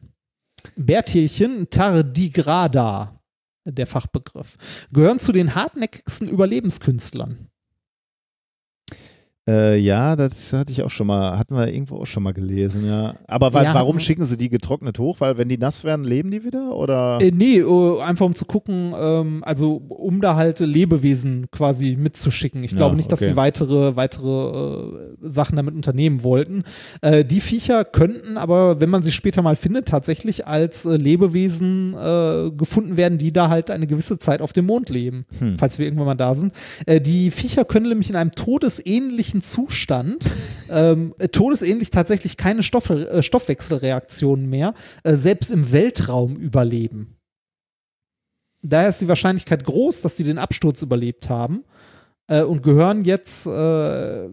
Bärtierchen, 0.76 1.68
Tardigrada, 1.70 3.20
der 3.64 3.86
Fachbegriff, 3.86 4.56
gehören 4.92 5.18
zu 5.18 5.32
den 5.32 5.54
hartnäckigsten 5.54 6.28
Überlebenskünstlern. 6.28 7.48
Äh, 9.50 9.78
ja, 9.78 10.14
das 10.14 10.52
hatte 10.52 10.70
ich 10.70 10.82
auch 10.82 10.90
schon 10.90 11.06
mal, 11.08 11.36
hatten 11.38 11.56
wir 11.56 11.66
irgendwo 11.68 11.96
auch 11.96 12.06
schon 12.06 12.22
mal 12.22 12.32
gelesen, 12.32 12.86
ja. 12.86 13.14
Aber 13.26 13.52
wa 13.52 13.62
Ja, 13.64 13.74
warum 13.74 13.98
schicken 13.98 14.24
sie 14.24 14.36
die 14.36 14.48
getrocknet 14.48 14.98
hoch? 14.98 15.16
Weil 15.20 15.38
wenn 15.38 15.48
die 15.48 15.58
nass 15.58 15.82
werden, 15.82 16.04
leben 16.04 16.30
die 16.30 16.44
wieder? 16.44 16.76
Oder? 16.76 17.18
Äh, 17.20 17.32
nee, 17.32 17.58
äh, 17.58 18.00
einfach 18.00 18.26
um 18.26 18.34
zu 18.34 18.44
gucken, 18.44 18.94
ähm, 18.98 19.42
also 19.44 19.82
um 19.88 20.20
da 20.20 20.36
halt 20.36 20.60
Lebewesen 20.60 21.46
quasi 21.50 21.96
mitzuschicken. 21.98 22.62
Ich 22.62 22.72
Ja, 22.72 22.76
glaube 22.76 22.96
nicht, 22.96 23.10
dass 23.10 23.20
okay. 23.20 23.30
sie 23.32 23.36
weitere, 23.36 23.96
weitere 23.96 24.28
äh, 24.28 25.08
Sachen 25.22 25.56
damit 25.56 25.74
unternehmen 25.74 26.22
wollten. 26.22 26.62
Äh, 27.00 27.24
die 27.24 27.40
Viecher 27.40 27.84
könnten 27.84 28.36
aber, 28.36 28.80
wenn 28.80 28.90
man 28.90 29.02
sie 29.02 29.12
später 29.12 29.42
mal 29.42 29.56
findet, 29.56 29.88
tatsächlich 29.88 30.46
als 30.46 30.84
äh, 30.86 30.96
Lebewesen 30.96 31.94
äh, 31.94 32.50
gefunden 32.52 32.96
werden, 32.96 33.18
die 33.18 33.32
da 33.32 33.48
halt 33.48 33.70
eine 33.70 33.86
gewisse 33.88 34.18
Zeit 34.18 34.42
auf 34.42 34.52
dem 34.52 34.66
Mond 34.66 34.90
leben, 34.90 35.24
Hm. 35.38 35.56
falls 35.58 35.78
wir 35.78 35.86
irgendwann 35.86 36.06
mal 36.06 36.14
da 36.14 36.34
sind. 36.34 36.52
Die 36.86 37.30
Viecher 37.30 37.64
können 37.64 37.88
nämlich 37.88 38.10
in 38.10 38.16
einem 38.16 38.30
todesähnlichen 38.32 39.39
Zustand, 39.40 40.26
ähm, 40.70 41.14
äh, 41.18 41.28
todesähnlich 41.28 41.90
tatsächlich 41.90 42.36
keine 42.36 42.62
Stoffe, 42.62 43.08
äh, 43.10 43.22
Stoffwechselreaktionen 43.22 44.48
mehr, 44.48 44.74
äh, 45.02 45.14
selbst 45.14 45.50
im 45.50 45.72
Weltraum 45.72 46.36
überleben. 46.36 47.16
Daher 48.62 48.90
ist 48.90 49.00
die 49.00 49.08
Wahrscheinlichkeit 49.08 49.64
groß, 49.64 50.02
dass 50.02 50.16
sie 50.16 50.24
den 50.24 50.38
Absturz 50.38 50.82
überlebt 50.82 51.28
haben 51.28 51.64
äh, 52.28 52.42
und 52.42 52.62
gehören 52.62 53.04
jetzt 53.04 53.46
äh, 53.46 54.28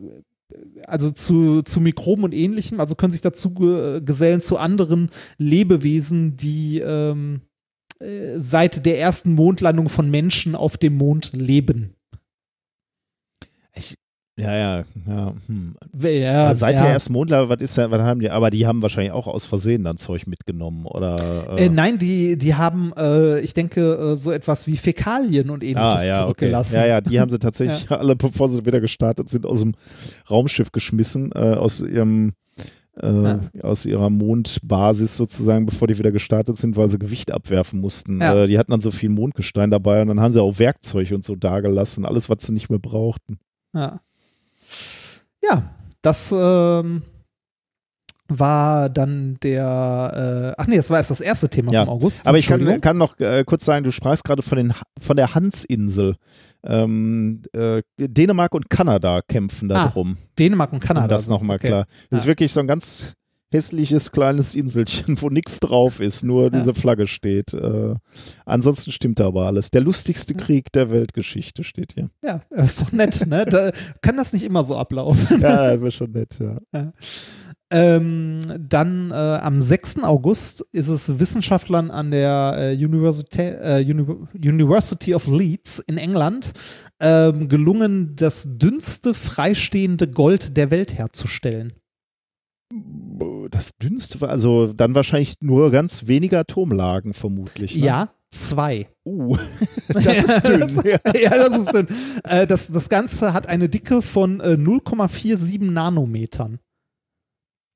also 0.85 1.11
zu, 1.11 1.61
zu 1.61 1.81
Mikroben 1.81 2.23
und 2.23 2.33
ähnlichem, 2.33 2.79
also 2.79 2.95
können 2.95 3.11
sich 3.11 3.21
dazu 3.21 3.53
ge 3.53 4.01
gesellen 4.01 4.41
zu 4.41 4.57
anderen 4.57 5.09
Lebewesen, 5.37 6.37
die 6.37 6.79
ähm, 6.79 7.41
äh, 7.99 8.37
seit 8.37 8.85
der 8.85 8.99
ersten 8.99 9.33
Mondlandung 9.33 9.89
von 9.89 10.09
Menschen 10.09 10.55
auf 10.55 10.77
dem 10.77 10.97
Mond 10.97 11.31
leben. 11.33 11.96
Ja, 14.37 14.55
ja, 14.55 14.83
ja. 15.07 15.33
Hm. 15.47 15.75
Ja, 15.99 16.53
Seit 16.53 16.75
ja. 16.75 16.83
der 16.83 16.91
ersten 16.91 17.13
Mondlandung, 17.13 17.49
was 17.49 17.59
ist 17.59 17.75
da, 17.75 17.89
was 17.89 18.01
haben 18.01 18.19
die, 18.19 18.29
aber 18.29 18.51
die 18.51 18.67
haben 18.67 18.83
wahrscheinlich 18.83 19.11
auch 19.11 19.25
aus 19.25 19.47
Versehen 19.47 19.83
dann 19.83 19.97
Zeug 19.97 20.27
mitgenommen, 20.27 20.85
oder? 20.85 21.57
Äh, 21.57 21.69
nein, 21.69 21.97
die, 21.97 22.37
die 22.37 22.53
haben, 22.53 22.93
äh, 22.95 23.39
ich 23.39 23.55
denke, 23.55 23.81
äh, 23.95 24.15
so 24.15 24.31
etwas 24.31 24.67
wie 24.67 24.77
Fäkalien 24.77 25.49
und 25.49 25.63
ähnliches 25.63 25.81
Ah, 25.81 26.05
ja, 26.05 26.13
okay. 26.13 26.21
zurückgelassen. 26.21 26.75
Ja, 26.75 26.85
ja, 26.85 27.01
die 27.01 27.19
haben 27.19 27.29
sie 27.29 27.39
tatsächlich 27.39 27.89
alle, 27.91 28.15
bevor 28.15 28.47
sie 28.47 28.63
wieder 28.63 28.79
gestartet 28.79 29.27
sind, 29.27 29.47
aus 29.47 29.61
dem 29.61 29.73
Raumschiff 30.29 30.71
geschmissen, 30.71 31.31
äh, 31.33 31.55
aus 31.55 31.81
ihrem 31.81 32.33
äh, 33.01 33.37
aus 33.61 33.85
ihrer 33.85 34.09
Mondbasis 34.09 35.17
sozusagen, 35.17 35.65
bevor 35.65 35.87
die 35.87 35.97
wieder 35.97 36.11
gestartet 36.11 36.57
sind, 36.57 36.75
weil 36.77 36.89
sie 36.89 36.99
Gewicht 36.99 37.31
abwerfen 37.31 37.79
mussten. 37.79 38.21
Ja. 38.21 38.43
Äh, 38.43 38.47
die 38.47 38.57
hatten 38.57 38.71
dann 38.71 38.81
so 38.81 38.91
viel 38.91 39.09
Mondgestein 39.09 39.71
dabei 39.71 40.01
und 40.01 40.07
dann 40.07 40.19
haben 40.19 40.31
sie 40.31 40.41
auch 40.41 40.59
Werkzeug 40.59 41.11
und 41.11 41.23
so 41.23 41.35
dagelassen, 41.35 42.05
alles, 42.05 42.29
was 42.29 42.37
sie 42.41 42.53
nicht 42.53 42.69
mehr 42.69 42.79
brauchten. 42.79 43.39
Ja, 43.73 43.99
ja 45.43 45.63
das 46.01 46.31
ähm, 46.31 47.01
war 48.29 48.89
dann 48.89 49.37
der, 49.41 50.53
äh, 50.57 50.61
ach 50.61 50.67
nee, 50.67 50.75
das 50.75 50.89
war 50.89 50.97
erst 50.97 51.11
das 51.11 51.21
erste 51.21 51.49
Thema 51.49 51.71
Ja, 51.71 51.85
vom 51.85 51.93
August. 51.95 52.27
Aber 52.27 52.37
ich 52.37 52.47
kann, 52.47 52.81
kann 52.81 52.97
noch 52.97 53.17
äh, 53.19 53.43
kurz 53.45 53.63
sagen, 53.65 53.83
du 53.85 53.91
sprachst 53.91 54.23
gerade 54.25 54.41
von, 54.41 54.57
den, 54.57 54.73
von 55.01 55.15
der 55.15 55.33
Hansinsel. 55.33 56.15
Ähm, 56.65 57.41
äh, 57.53 57.81
Dänemark 57.97 58.53
und 58.53 58.69
Kanada 58.69 59.21
kämpfen 59.21 59.71
Ah, 59.71 59.85
darum. 59.85 60.17
Dänemark 60.37 60.73
und 60.73 60.81
Kanada. 60.81 61.05
um 61.05 61.09
das 61.09 61.27
nochmal 61.29 61.55
okay. 61.55 61.67
klar. 61.67 61.85
Das 62.09 62.19
ist 62.19 62.25
Ja. 62.25 62.27
wirklich 62.27 62.51
so 62.51 62.59
ein 62.59 62.67
ganz 62.67 63.13
hässliches 63.49 64.11
kleines 64.11 64.55
Inselchen, 64.55 65.21
wo 65.21 65.29
nichts 65.29 65.59
drauf 65.59 65.99
ist, 65.99 66.23
nur 66.23 66.49
diese 66.51 66.73
Flagge 66.73 67.07
steht. 67.07 67.53
Äh, 67.53 67.95
ansonsten 68.45 68.91
stimmt 68.91 69.19
da 69.19 69.27
aber 69.27 69.45
alles. 69.45 69.71
Der 69.71 69.81
lustigste 69.81 70.33
Krieg 70.33 70.71
der 70.73 70.91
Weltgeschichte 70.91 71.63
steht 71.63 71.93
hier. 71.93 72.09
Ja, 72.21 72.41
ist 72.51 72.81
doch 72.81 72.91
nett, 72.91 73.25
ne? 73.27 73.45
Da, 73.45 73.71
kann 74.01 74.17
das 74.17 74.33
nicht 74.33 74.43
immer 74.43 74.63
so 74.63 74.75
ablaufen. 74.75 75.39
Ja, 75.39 75.71
das 75.71 75.81
wäre 75.81 75.91
schon 75.91 76.11
nett, 76.11 76.39
ja. 76.39 76.91
Ähm, 77.69 78.39
dann 78.57 79.11
äh, 79.11 79.13
am 79.13 79.61
6. 79.61 80.03
August 80.03 80.61
ist 80.71 80.87
es 80.87 81.19
Wissenschaftlern 81.19 81.91
an 81.91 82.11
der 82.11 82.55
äh, 82.57 82.73
University, 82.73 83.41
äh, 83.41 83.85
Uni 83.91 84.05
University 84.33 85.13
of 85.13 85.27
Leeds 85.27 85.79
in 85.79 85.97
England 85.97 86.53
ähm, 87.01 87.49
gelungen, 87.49 88.15
das 88.15 88.57
dünnste 88.57 89.13
freistehende 89.13 90.07
Gold 90.07 90.55
der 90.55 90.71
Welt 90.71 90.97
herzustellen. 90.97 91.73
Das 93.49 93.77
dünnste 93.77 94.21
war, 94.21 94.29
also 94.29 94.73
dann 94.73 94.93
wahrscheinlich 94.93 95.35
nur 95.39 95.71
ganz 95.71 96.07
wenige 96.07 96.37
Atomlagen 96.37 97.13
vermutlich. 97.13 97.75
Ne? 97.75 97.85
Ja, 97.85 98.09
zwei. 98.29 98.87
Uh, 99.05 99.37
das 99.87 100.05
ist 100.05 100.41
dünn. 100.41 100.59
das, 100.59 100.75
ja, 100.83 101.29
das 101.29 101.57
ist 101.57 101.73
dünn. 101.73 101.87
Äh, 102.23 102.45
das, 102.45 102.67
das 102.67 102.89
Ganze 102.89 103.33
hat 103.33 103.47
eine 103.47 103.69
Dicke 103.69 104.01
von 104.01 104.39
äh, 104.41 104.57
0,47 104.59 105.71
Nanometern. 105.71 106.59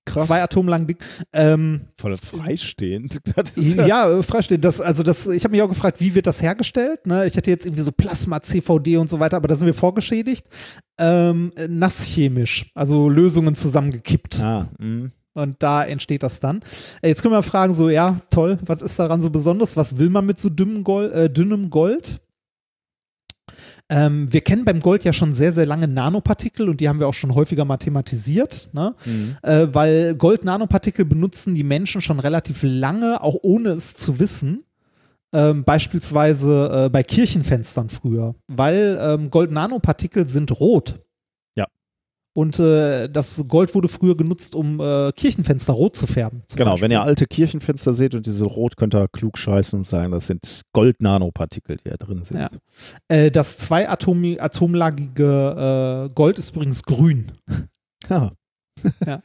Krass. 0.05 0.27
Zwei 0.27 0.41
Atomlagen 0.41 0.87
dick. 0.87 0.97
Ähm, 1.31 1.81
Voll 1.99 2.17
freistehend. 2.17 3.19
Ja, 3.55 4.09
äh, 4.09 4.23
freistehend. 4.23 4.65
Das, 4.65 4.81
also 4.81 5.03
das, 5.03 5.27
ich 5.27 5.43
habe 5.43 5.51
mich 5.51 5.61
auch 5.61 5.69
gefragt, 5.69 5.99
wie 5.99 6.15
wird 6.15 6.25
das 6.27 6.41
hergestellt? 6.41 7.05
Ne? 7.05 7.27
Ich 7.27 7.35
hätte 7.35 7.51
jetzt 7.51 7.65
irgendwie 7.65 7.83
so 7.83 7.91
Plasma, 7.91 8.41
CVD 8.41 8.97
und 8.97 9.09
so 9.09 9.19
weiter, 9.19 9.37
aber 9.37 9.47
da 9.47 9.55
sind 9.55 9.67
wir 9.67 9.73
vorgeschädigt. 9.73 10.47
Ähm, 10.99 11.51
äh, 11.55 11.67
nasschemisch, 11.67 12.71
also 12.73 13.09
Lösungen 13.09 13.53
zusammengekippt. 13.55 14.41
Ah, 14.41 14.69
mh. 14.79 15.09
Und 15.33 15.63
da 15.63 15.83
entsteht 15.83 16.23
das 16.23 16.39
dann. 16.39 16.61
Äh, 17.01 17.09
Jetzt 17.09 17.21
können 17.21 17.33
wir 17.33 17.43
fragen, 17.43 17.73
so, 17.73 17.89
ja, 17.89 18.17
toll, 18.29 18.59
was 18.65 18.81
ist 18.81 18.99
daran 18.99 19.21
so 19.21 19.29
besonders? 19.29 19.77
Was 19.77 19.97
will 19.97 20.09
man 20.09 20.25
mit 20.25 20.39
so 20.39 20.49
dünnem 20.49 20.83
Gold? 20.83 21.13
Äh, 21.13 21.29
dünnem 21.29 21.69
Gold? 21.69 22.21
Ähm, 23.91 24.31
wir 24.31 24.39
kennen 24.39 24.63
beim 24.63 24.79
Gold 24.79 25.03
ja 25.03 25.11
schon 25.11 25.33
sehr, 25.33 25.51
sehr 25.51 25.65
lange 25.65 25.85
Nanopartikel 25.85 26.69
und 26.69 26.79
die 26.79 26.87
haben 26.87 27.01
wir 27.01 27.09
auch 27.09 27.13
schon 27.13 27.35
häufiger 27.35 27.65
mal 27.65 27.75
thematisiert, 27.75 28.69
ne? 28.71 28.95
äh, 29.43 29.67
weil 29.73 30.15
Gold-Nanopartikel 30.15 31.03
benutzen 31.03 31.55
die 31.55 31.65
Menschen 31.65 32.01
schon 32.01 32.21
relativ 32.21 32.61
lange, 32.63 33.21
auch 33.21 33.35
ohne 33.41 33.71
es 33.71 33.93
zu 33.95 34.19
wissen. 34.19 34.63
Ähm, 35.33 35.65
beispielsweise 35.65 36.85
äh, 36.85 36.89
bei 36.89 37.03
Kirchenfenstern 37.03 37.89
früher, 37.89 38.35
weil 38.47 38.97
ähm, 39.01 39.29
Gold-Nanopartikel 39.29 40.25
sind 40.27 40.57
rot. 40.57 41.01
Und 42.33 42.59
äh, 42.59 43.09
das 43.09 43.43
Gold 43.47 43.75
wurde 43.75 43.89
früher 43.89 44.15
genutzt, 44.15 44.55
um 44.55 44.79
äh, 44.79 45.11
Kirchenfenster 45.11 45.73
rot 45.73 45.97
zu 45.97 46.07
färben. 46.07 46.43
Genau, 46.55 46.71
Beispiel. 46.71 46.83
wenn 46.83 46.91
ihr 46.91 47.01
alte 47.01 47.25
Kirchenfenster 47.27 47.93
seht 47.93 48.15
und 48.15 48.25
diese 48.25 48.45
rot, 48.45 48.77
könnt 48.77 48.95
ihr 48.95 49.07
klug 49.09 49.37
scheißen 49.37 49.79
und 49.79 49.83
sagen, 49.83 50.11
das 50.11 50.27
sind 50.27 50.61
Gold-Nanopartikel, 50.71 51.77
die 51.77 51.89
da 51.89 51.97
drin 51.97 52.23
sind. 52.23 52.39
Ja. 52.39 52.49
Äh, 53.09 53.31
das 53.31 53.57
zwei 53.57 53.89
-atomi 53.89 54.39
atomlagige 54.39 56.07
äh, 56.09 56.13
Gold 56.13 56.37
ist 56.37 56.55
übrigens 56.55 56.83
grün. 56.83 57.31
Ja. 58.09 58.31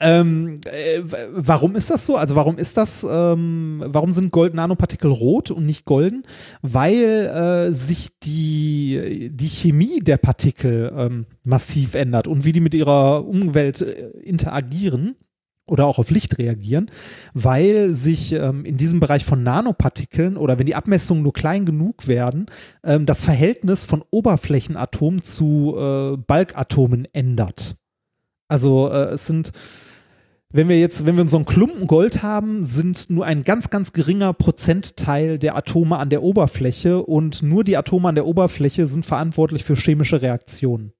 Ähm, 0.00 0.60
äh, 0.64 1.02
warum 1.30 1.76
ist 1.76 1.88
das 1.88 2.04
so? 2.04 2.16
Also 2.16 2.34
warum 2.34 2.58
ist 2.58 2.76
das, 2.76 3.06
ähm, 3.08 3.80
warum 3.86 4.12
sind 4.12 4.32
Gold-Nanopartikel 4.32 5.10
rot 5.10 5.52
und 5.52 5.66
nicht 5.66 5.84
golden? 5.84 6.24
Weil 6.62 7.26
äh, 7.26 7.72
sich 7.72 8.10
die, 8.18 9.30
die 9.32 9.48
Chemie 9.48 10.00
der 10.00 10.16
Partikel 10.16 10.92
ähm, 10.96 11.26
massiv 11.44 11.94
ändert 11.94 12.26
und 12.26 12.44
wie 12.44 12.52
die 12.52 12.60
mit 12.60 12.74
ihrer 12.74 13.24
Umwelt 13.24 13.82
äh, 13.82 14.08
interagieren 14.24 15.14
oder 15.66 15.86
auch 15.86 15.98
auf 15.98 16.10
Licht 16.10 16.38
reagieren, 16.38 16.90
weil 17.32 17.90
sich 17.90 18.32
ähm, 18.32 18.64
in 18.64 18.76
diesem 18.76 19.00
Bereich 19.00 19.24
von 19.24 19.42
Nanopartikeln 19.42 20.36
oder 20.36 20.58
wenn 20.58 20.66
die 20.66 20.74
Abmessungen 20.74 21.22
nur 21.22 21.32
klein 21.32 21.64
genug 21.64 22.06
werden, 22.06 22.46
ähm, 22.82 23.06
das 23.06 23.24
Verhältnis 23.24 23.84
von 23.84 24.04
Oberflächenatomen 24.10 25.22
zu 25.22 25.74
äh, 25.78 26.16
Balkatomen 26.16 27.06
ändert. 27.12 27.76
Also 28.48 28.90
äh, 28.90 29.14
es 29.14 29.26
sind, 29.26 29.52
wenn 30.50 30.68
wir 30.68 30.78
jetzt, 30.78 31.06
wenn 31.06 31.16
wir 31.16 31.26
so 31.28 31.36
einen 31.36 31.46
Klumpen 31.46 31.86
Gold 31.86 32.22
haben, 32.22 32.64
sind 32.64 33.10
nur 33.10 33.24
ein 33.24 33.44
ganz, 33.44 33.70
ganz 33.70 33.92
geringer 33.92 34.32
Prozentteil 34.32 35.38
der 35.38 35.56
Atome 35.56 35.98
an 35.98 36.10
der 36.10 36.22
Oberfläche 36.22 37.02
und 37.02 37.42
nur 37.42 37.64
die 37.64 37.76
Atome 37.76 38.08
an 38.08 38.14
der 38.14 38.26
Oberfläche 38.26 38.86
sind 38.86 39.04
verantwortlich 39.04 39.64
für 39.64 39.74
chemische 39.74 40.22
Reaktionen. 40.22 40.92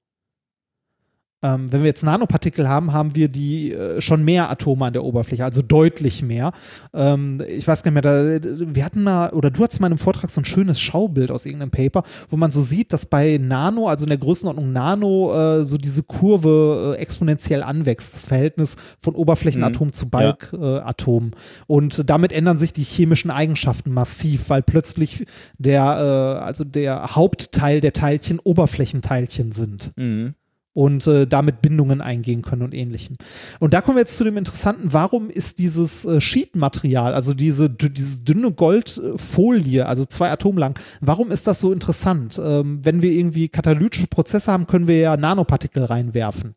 Ähm, 1.45 1.71
wenn 1.71 1.81
wir 1.81 1.89
jetzt 1.89 2.03
Nanopartikel 2.03 2.69
haben, 2.69 2.95
haben 2.95 3.15
wir 3.15 3.29
die 3.29 3.73
äh, 3.73 4.01
schon 4.01 4.25
mehr 4.25 4.51
Atome 4.51 4.87
an 4.87 4.95
der 4.95 5.05
Oberfläche, 5.05 5.45
also 5.45 5.61
deutlich 5.61 6.23
mehr. 6.23 6.53
Ähm, 6.95 7.43
ich 7.47 7.69
weiß 7.69 7.83
gar 7.83 7.91
nicht 7.91 8.03
mehr, 8.03 8.41
da, 8.41 8.75
wir 8.75 8.85
hatten 8.85 9.03
mal, 9.03 9.29
oder 9.31 9.51
du 9.51 9.63
hattest 9.63 9.81
mal 9.81 9.89
in 9.89 9.93
einem 9.93 9.99
Vortrag 9.99 10.31
so 10.31 10.41
ein 10.41 10.47
schönes 10.47 10.81
Schaubild 10.81 11.31
aus 11.31 11.45
irgendeinem 11.45 11.71
Paper, 11.71 12.03
wo 12.31 12.37
man 12.37 12.51
so 12.51 12.63
sieht, 12.63 12.95
dass 12.95 13.05
bei 13.05 13.39
Nano, 13.39 13.89
also 13.89 14.05
in 14.05 14.09
der 14.09 14.19
Größenordnung 14.19 14.73
Nano, 14.73 15.59
äh, 15.61 15.65
so 15.67 15.77
diese 15.77 16.03
Kurve 16.03 16.95
äh, 16.97 17.01
exponentiell 17.01 17.63
anwächst, 17.63 18.15
das 18.15 18.27
Verhältnis 18.27 18.77
von 19.01 19.15
Oberflächenatom 19.15 19.93
zu 19.93 20.09
Balkatomen. 20.09 21.33
Und 21.67 22.09
damit 22.09 22.33
ändern 22.33 22.57
sich 22.57 22.73
die 22.73 22.85
chemischen 22.85 23.31
Eigenschaften 23.31 23.93
massiv, 23.93 24.49
weil 24.49 24.63
plötzlich 24.63 25.27
der, 25.59 25.83
äh, 25.83 26.43
also 26.43 26.65
der 26.65 27.15
Hauptteil 27.15 27.81
der 27.83 27.93
Teilchen 27.93 28.39
Oberflächenteilchen 28.39 29.53
sind 29.53 29.75
Mhm. 29.97 30.35
Und 30.75 31.07
äh, 31.07 31.27
damit 31.27 31.63
Bindungen 31.63 32.01
eingehen 32.01 32.43
können 32.43 32.63
und 32.63 32.75
ähnlichem. 32.75 33.17
Und 33.61 33.73
da 33.73 33.81
kommen 33.81 33.97
wir 33.97 34.01
jetzt 34.03 34.19
zu 34.19 34.25
dem 34.25 34.37
Interessanten, 34.37 34.93
warum 34.93 35.31
ist 35.31 35.59
dieses 35.59 36.05
äh, 36.05 36.21
Sheet-Material, 36.21 37.15
also 37.15 37.33
diese, 37.33 37.71
dieses 37.71 38.25
dünne 38.25 38.53
Goldfolie, 38.53 39.87
also 39.87 40.05
zwei 40.05 40.31
Atomlagen, 40.31 40.75
warum 41.01 41.31
ist 41.31 41.47
das 41.47 41.61
so 41.61 41.73
interessant? 41.73 42.41
Ähm, 42.43 42.81
wenn 42.83 43.01
wir 43.01 43.13
irgendwie 43.13 43.49
katalytische 43.49 44.09
Prozesse 44.09 44.53
haben, 44.53 44.67
können 44.67 44.89
wir 44.89 44.99
ja 44.99 45.17
Nanopartikel 45.17 45.85
reinwerfen. 45.85 46.55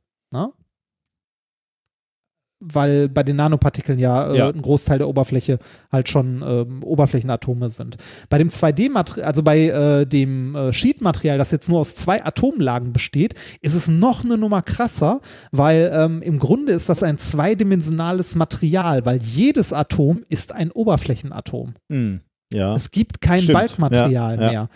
Weil 2.60 3.08
bei 3.08 3.22
den 3.22 3.36
Nanopartikeln 3.36 4.00
ja, 4.00 4.32
äh, 4.32 4.38
Ja. 4.38 4.50
ein 4.50 4.62
Großteil 4.64 4.98
der 4.98 5.08
Oberfläche 5.08 5.60
halt 5.92 6.10
schon 6.10 6.42
ähm, 6.44 6.82
Oberflächenatome 6.84 7.70
sind. 7.70 7.98
Bei 8.30 8.40
dem 8.40 8.50
2D-Material, 8.50 9.28
also 9.28 9.44
bei 9.44 9.60
äh, 9.68 10.06
dem 10.08 10.56
äh, 10.56 10.74
Sheet-Material, 10.74 11.38
das 11.38 11.52
jetzt 11.52 11.70
nur 11.70 11.80
aus 11.80 11.94
zwei 11.96 12.26
Atomlagen 12.26 12.94
besteht, 12.94 13.36
ist 13.62 13.76
es 13.76 13.88
noch 13.88 14.26
eine 14.26 14.40
Nummer 14.40 14.64
krasser, 14.64 15.22
weil 15.52 15.92
ähm, 15.94 16.24
im 16.24 16.40
Grunde 16.40 16.72
ist 16.72 16.90
das 16.90 17.04
ein 17.04 17.20
zweidimensionales 17.20 18.34
Material, 18.36 19.06
weil 19.06 19.18
jedes 19.18 19.72
Atom 19.72 20.24
ist 20.28 20.52
ein 20.52 20.72
Oberflächenatom. 20.72 21.76
Mhm. 21.90 22.22
Ja. 22.52 22.74
Es 22.76 22.90
gibt 22.92 23.22
kein 23.22 23.42
Stimmt. 23.42 23.54
Balkmaterial 23.60 24.34
ja, 24.34 24.40
mehr. 24.40 24.52
Ja, 24.52 24.70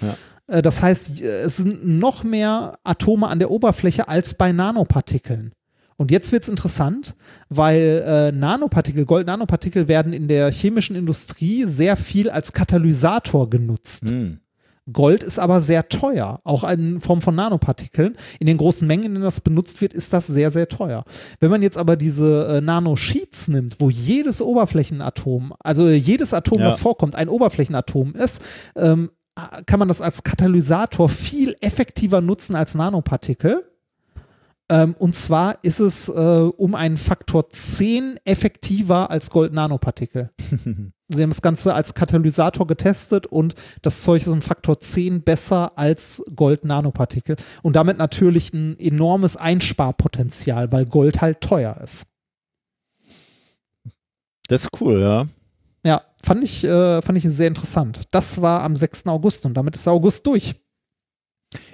ja. 0.49 0.57
Äh, 0.57 0.61
Das 0.61 0.83
heißt, 0.83 1.21
es 1.21 1.57
sind 1.57 1.87
noch 1.87 2.23
mehr 2.23 2.77
Atome 2.83 3.27
an 3.27 3.39
der 3.39 3.49
Oberfläche 3.49 4.07
als 4.07 4.35
bei 4.35 4.51
Nanopartikeln. 4.51 5.53
Und 6.01 6.09
jetzt 6.09 6.31
wird 6.31 6.41
es 6.41 6.49
interessant, 6.49 7.15
weil 7.49 8.03
äh, 8.03 8.31
Nanopartikel, 8.31 9.05
Gold-Nanopartikel 9.05 9.87
werden 9.87 10.13
in 10.13 10.27
der 10.27 10.51
chemischen 10.51 10.95
Industrie 10.95 11.65
sehr 11.65 11.95
viel 11.95 12.31
als 12.31 12.53
Katalysator 12.53 13.51
genutzt. 13.51 14.05
Mhm. 14.05 14.39
Gold 14.91 15.21
ist 15.21 15.37
aber 15.37 15.61
sehr 15.61 15.89
teuer, 15.89 16.39
auch 16.43 16.67
in 16.67 17.01
Form 17.01 17.21
von 17.21 17.35
Nanopartikeln. 17.35 18.17
In 18.39 18.47
den 18.47 18.57
großen 18.57 18.87
Mengen, 18.87 19.03
in 19.05 19.13
denen 19.13 19.23
das 19.23 19.41
benutzt 19.41 19.79
wird, 19.79 19.93
ist 19.93 20.11
das 20.11 20.25
sehr, 20.25 20.49
sehr 20.49 20.67
teuer. 20.67 21.03
Wenn 21.39 21.51
man 21.51 21.61
jetzt 21.61 21.77
aber 21.77 21.95
diese 21.95 22.47
äh, 22.47 22.61
Nanosheets 22.61 23.47
nimmt, 23.49 23.79
wo 23.79 23.91
jedes 23.91 24.41
Oberflächenatom, 24.41 25.53
also 25.59 25.87
jedes 25.87 26.33
Atom, 26.33 26.61
Ja. 26.61 26.69
was 26.69 26.79
vorkommt, 26.79 27.15
ein 27.15 27.29
Oberflächenatom 27.29 28.15
ist, 28.15 28.41
ähm, 28.75 29.11
kann 29.67 29.77
man 29.77 29.87
das 29.87 30.01
als 30.01 30.23
Katalysator 30.23 31.09
viel 31.09 31.55
effektiver 31.61 32.21
nutzen 32.21 32.55
als 32.55 32.73
Nanopartikel. 32.73 33.67
Ähm, 34.71 34.95
und 34.97 35.13
zwar 35.13 35.61
ist 35.63 35.81
es 35.81 36.07
äh, 36.07 36.11
um 36.11 36.75
einen 36.75 36.95
Faktor 36.95 37.49
10 37.49 38.17
effektiver 38.23 39.09
als 39.09 39.29
Gold-Nanopartikel. 39.29 40.29
Sie 41.09 41.21
haben 41.21 41.29
das 41.29 41.41
Ganze 41.41 41.73
als 41.73 41.93
Katalysator 41.93 42.65
getestet 42.65 43.27
und 43.27 43.53
das 43.81 44.01
Zeug 44.01 44.21
ist 44.21 44.29
um 44.29 44.41
Faktor 44.41 44.79
10 44.79 45.23
besser 45.23 45.77
als 45.77 46.23
Gold-Nanopartikel. 46.33 47.35
Und 47.63 47.75
damit 47.75 47.97
natürlich 47.97 48.53
ein 48.53 48.79
enormes 48.79 49.35
Einsparpotenzial, 49.35 50.71
weil 50.71 50.85
Gold 50.85 51.19
halt 51.19 51.41
teuer 51.41 51.75
ist. 51.83 52.05
Das 54.47 54.63
ist 54.63 54.69
cool, 54.79 55.01
ja. 55.01 55.27
Ja, 55.83 56.01
fand 56.23 56.45
ich, 56.45 56.63
äh, 56.63 57.01
fand 57.01 57.17
ich 57.17 57.25
sehr 57.25 57.47
interessant. 57.47 58.03
Das 58.11 58.41
war 58.41 58.63
am 58.63 58.77
6. 58.77 59.07
August 59.07 59.45
und 59.45 59.53
damit 59.55 59.75
ist 59.75 59.85
der 59.85 59.91
August 59.91 60.25
durch. 60.25 60.55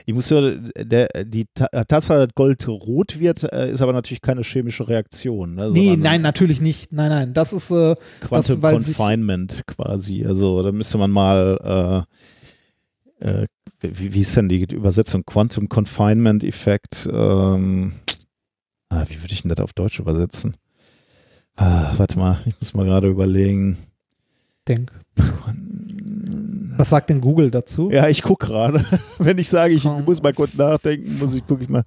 Ich 0.08 0.14
muss 0.14 0.30
ja, 0.30 0.52
der, 0.52 1.08
die 1.26 1.46
Ta- 1.54 1.68
Tatsache, 1.84 2.26
dass 2.26 2.36
Gold 2.36 2.68
rot 2.68 3.20
wird, 3.20 3.44
äh, 3.44 3.72
ist 3.72 3.82
aber 3.82 3.94
natürlich 3.94 4.22
keine 4.22 4.42
chemische 4.42 4.88
Reaktion. 4.88 5.54
Ne, 5.56 5.70
Nee, 5.72 5.96
nein, 5.98 6.22
natürlich 6.22 6.62
nicht. 6.62 6.92
Nein, 6.92 7.10
nein. 7.12 7.34
Das 7.34 7.54
ist, 7.54 7.70
äh, 7.72 7.96
Quantum 8.22 8.62
das, 8.62 8.74
Confinement 8.74 9.64
quasi. 9.68 10.26
Also 10.26 10.64
da 10.64 10.72
müsste 10.72 10.98
man 10.98 11.12
mal, 11.12 12.06
äh, 13.22 13.26
äh, 13.44 13.48
wie, 13.82 14.14
wie 14.16 14.22
ist 14.22 14.36
denn 14.36 14.50
die 14.50 14.64
Übersetzung? 14.74 15.24
Quantum 15.26 15.70
Confinement 15.70 16.44
Effekt. 16.44 17.08
Ähm, 17.12 17.94
ah, 18.90 19.04
wie 19.08 19.22
würde 19.22 19.34
ich 19.34 19.44
denn 19.44 19.50
das 19.50 19.60
auf 19.60 19.74
Deutsch 19.74 20.00
übersetzen? 20.00 20.58
Ah, 21.56 21.94
warte 21.98 22.18
mal, 22.18 22.40
ich 22.46 22.56
muss 22.60 22.74
mal 22.74 22.86
gerade 22.86 23.08
überlegen. 23.10 23.78
denk. 24.68 24.92
Was 26.78 26.90
sagt 26.90 27.10
denn 27.10 27.22
Google 27.22 27.52
dazu? 27.52 27.90
Ja, 27.92 28.08
ich 28.08 28.22
gucke 28.22 28.48
gerade. 28.48 28.86
Wenn 29.18 29.38
ich 29.38 29.50
sage, 29.50 29.74
ich 29.74 29.84
muss 29.84 30.22
mal 30.22 30.34
kurz 30.34 30.54
nachdenken, 30.54 31.18
muss 31.18 31.34
ich 31.34 31.46
gucke 31.46 31.64
ich 31.64 31.70
mal. 31.70 31.84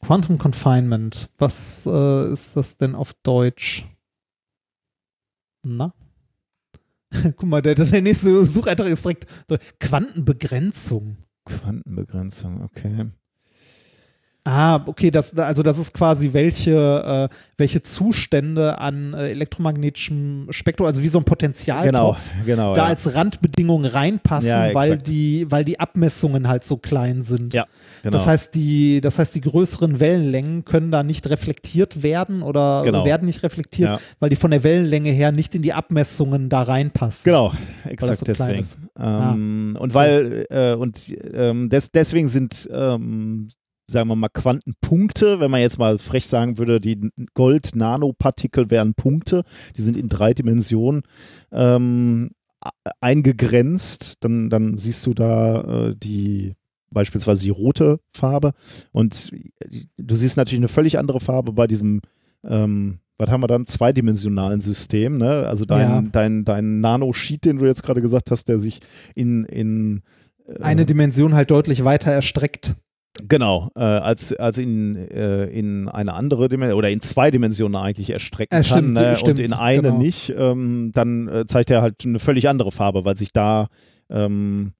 Quantum 0.00 0.38
Confinement. 0.38 1.30
Was 1.38 1.86
äh, 1.86 2.32
ist 2.32 2.56
das 2.56 2.76
denn 2.76 2.94
auf 2.94 3.14
Deutsch? 3.22 3.84
Na? 5.62 5.92
Guck 7.22 7.44
mal, 7.44 7.62
der, 7.62 7.74
der 7.74 8.02
nächste 8.02 8.44
Sucheintrag 8.44 8.88
ist 8.88 9.04
direkt 9.04 9.26
Quantenbegrenzung. 9.80 11.16
Quantenbegrenzung, 11.44 12.62
okay. 12.62 13.10
Ah, 14.50 14.82
okay, 14.86 15.10
das, 15.10 15.36
also 15.36 15.62
das 15.62 15.78
ist 15.78 15.92
quasi 15.92 16.32
welche, 16.32 17.28
äh, 17.30 17.34
welche 17.58 17.82
Zustände 17.82 18.78
an 18.78 19.12
äh, 19.12 19.28
elektromagnetischem 19.30 20.46
Spektrum, 20.50 20.86
also 20.86 21.02
wie 21.02 21.08
so 21.10 21.18
ein 21.18 21.24
Potenzialtopf, 21.24 21.84
Genau, 21.90 22.16
genau. 22.46 22.74
da 22.74 22.84
ja. 22.84 22.86
als 22.88 23.14
Randbedingung 23.14 23.84
reinpassen, 23.84 24.48
Ja, 24.48 24.72
weil 24.72 24.96
die, 24.96 25.44
weil 25.50 25.66
die 25.66 25.78
Abmessungen 25.78 26.48
halt 26.48 26.64
so 26.64 26.78
klein 26.78 27.22
sind. 27.24 27.52
Ja, 27.52 27.66
genau. 28.02 28.12
Das 28.16 28.26
heißt, 28.26 28.54
die, 28.54 29.02
das 29.02 29.18
heißt, 29.18 29.34
die 29.34 29.42
größeren 29.42 30.00
Wellenlängen 30.00 30.64
können 30.64 30.90
da 30.90 31.02
nicht 31.02 31.28
reflektiert 31.28 32.02
werden 32.02 32.40
oder 32.42 32.82
Genau. 32.84 33.04
werden 33.04 33.26
nicht 33.26 33.42
reflektiert, 33.42 33.90
Ja. 33.90 34.00
weil 34.18 34.30
die 34.30 34.36
von 34.36 34.50
der 34.50 34.64
Wellenlänge 34.64 35.10
her 35.10 35.30
nicht 35.30 35.54
in 35.56 35.60
die 35.60 35.74
Abmessungen 35.74 36.48
da 36.48 36.62
reinpassen. 36.62 37.24
Genau, 37.30 37.52
das 37.84 37.92
exakt 37.92 38.18
so 38.20 38.24
deswegen. 38.24 38.60
ist. 38.60 38.78
Ah. 38.94 39.32
Ähm, 39.34 39.76
Und 39.78 39.92
weil, 39.92 40.46
äh, 40.48 40.72
und 40.72 41.00
ähm, 41.34 41.68
des, 41.68 41.90
deswegen 41.90 42.28
sind, 42.28 42.66
ähm, 42.72 43.48
sagen 43.90 44.08
wir 44.08 44.16
mal, 44.16 44.28
Quantenpunkte, 44.28 45.40
wenn 45.40 45.50
man 45.50 45.60
jetzt 45.60 45.78
mal 45.78 45.98
frech 45.98 46.26
sagen 46.26 46.58
würde, 46.58 46.80
die 46.80 47.10
Gold-Nanopartikel 47.34 48.70
wären 48.70 48.94
Punkte, 48.94 49.44
die 49.76 49.82
sind 49.82 49.96
in 49.96 50.08
drei 50.08 50.34
Dimensionen 50.34 51.02
ähm, 51.50 52.30
eingegrenzt, 53.00 54.16
dann, 54.20 54.50
dann 54.50 54.76
siehst 54.76 55.06
du 55.06 55.14
da 55.14 55.88
äh, 55.88 55.94
die 55.96 56.54
beispielsweise 56.90 57.44
die 57.44 57.50
rote 57.50 58.00
Farbe 58.14 58.52
und 58.92 59.30
du 59.98 60.16
siehst 60.16 60.36
natürlich 60.38 60.60
eine 60.60 60.68
völlig 60.68 60.98
andere 60.98 61.20
Farbe 61.20 61.52
bei 61.52 61.66
diesem 61.66 62.00
ähm, 62.44 63.00
was 63.18 63.30
haben 63.30 63.42
wir 63.42 63.48
dann? 63.48 63.66
Zweidimensionalen 63.66 64.60
System, 64.60 65.18
ne? 65.18 65.46
Also 65.48 65.64
dein, 65.64 65.80
Ja. 65.80 66.02
dein, 66.12 66.44
dein 66.44 66.80
Nanosheet, 66.80 67.44
den 67.44 67.58
du 67.58 67.66
jetzt 67.66 67.82
gerade 67.82 68.00
gesagt 68.00 68.30
hast, 68.30 68.44
der 68.48 68.60
sich 68.60 68.78
in, 69.16 69.44
in 69.44 70.02
äh, 70.46 70.62
Eine 70.62 70.86
Dimension 70.86 71.34
halt 71.34 71.50
deutlich 71.50 71.84
weiter 71.84 72.12
erstreckt. 72.12 72.76
Genau, 73.26 73.70
äh, 73.74 73.80
als, 73.80 74.32
als 74.34 74.58
in, 74.58 74.96
äh, 74.96 75.44
in 75.46 75.88
eine 75.88 76.14
andere 76.14 76.48
Dimension 76.48 76.78
oder 76.78 76.90
in 76.90 77.00
zwei 77.00 77.30
Dimensionen 77.30 77.76
eigentlich 77.76 78.10
erstrecken 78.10 78.54
Äh, 78.54 78.62
kann 78.62 78.64
stimmt, 78.64 78.94
ne? 78.94 79.16
stimmt, 79.16 79.38
und 79.38 79.44
in 79.44 79.52
eine 79.52 79.82
genau. 79.82 79.98
nicht, 79.98 80.34
ähm, 80.36 80.92
dann 80.94 81.28
äh, 81.28 81.46
zeigt 81.46 81.70
er 81.70 81.82
halt 81.82 82.04
eine 82.04 82.18
völlig 82.18 82.48
andere 82.48 82.72
Farbe, 82.72 83.04
weil 83.04 83.16
sich 83.16 83.32
da 83.32 83.68
ähm, 84.10 84.72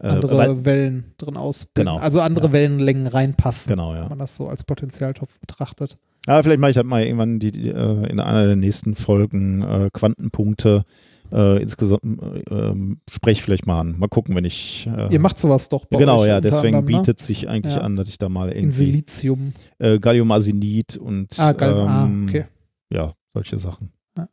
äh, 0.00 0.08
andere 0.08 0.36
weil, 0.36 0.64
Wellen 0.64 1.14
drin 1.18 1.36
ausbilden. 1.36 1.92
Genau. 1.92 2.02
Also 2.02 2.20
andere 2.20 2.46
Ja. 2.46 2.52
Wellenlängen 2.52 3.06
reinpassen, 3.06 3.70
genau, 3.70 3.92
wenn 3.92 4.02
ja. 4.02 4.08
man 4.08 4.18
das 4.18 4.36
so 4.36 4.48
als 4.48 4.64
Potenzialtopf 4.64 5.38
betrachtet. 5.40 5.98
Ja, 6.26 6.42
vielleicht 6.42 6.60
mache 6.60 6.70
ich 6.70 6.76
das 6.76 6.84
mal 6.84 7.02
irgendwann 7.02 7.38
die, 7.38 7.52
die, 7.52 7.68
äh, 7.68 8.06
in 8.10 8.20
einer 8.20 8.46
der 8.46 8.56
nächsten 8.56 8.94
Folgen 8.94 9.88
Quantenpunkte 9.92 10.84
äh, 11.32 11.62
insgesamt 11.62 12.02
äh, 12.04 12.54
ähm, 12.54 13.00
spreche 13.10 13.38
ich 13.38 13.42
vielleicht 13.42 13.66
mal 13.66 13.80
an. 13.80 13.98
Mal 13.98 14.08
gucken, 14.08 14.34
wenn 14.34 14.44
ich 14.44 14.86
äh, 14.86 15.12
Ihr 15.12 15.20
macht 15.20 15.38
sowas 15.38 15.68
doch 15.68 15.84
bei 15.86 15.98
genau, 15.98 16.24
ja, 16.24 16.40
deswegen 16.40 16.76
anderem, 16.76 16.94
ne? 16.94 16.98
bietet 17.00 17.20
sich 17.20 17.48
eigentlich 17.48 17.74
Ja. 17.74 17.80
an, 17.82 17.96
dass 17.96 18.08
ich 18.08 18.18
da 18.18 18.28
mal 18.28 18.48
in 18.50 18.64
irgendwie 18.64 18.84
Silizium. 18.86 19.52
äh, 19.78 19.98
Galliumarsenid 19.98 20.96
und 20.96 21.38
Ah, 21.38 21.52
geil. 21.52 21.72
ähm, 21.72 21.86
ah, 21.88 22.28
okay. 22.28 22.44
ja, 22.92 23.12
solche 23.34 23.58
Sachen. 23.58 23.90
Ja. 24.16 24.28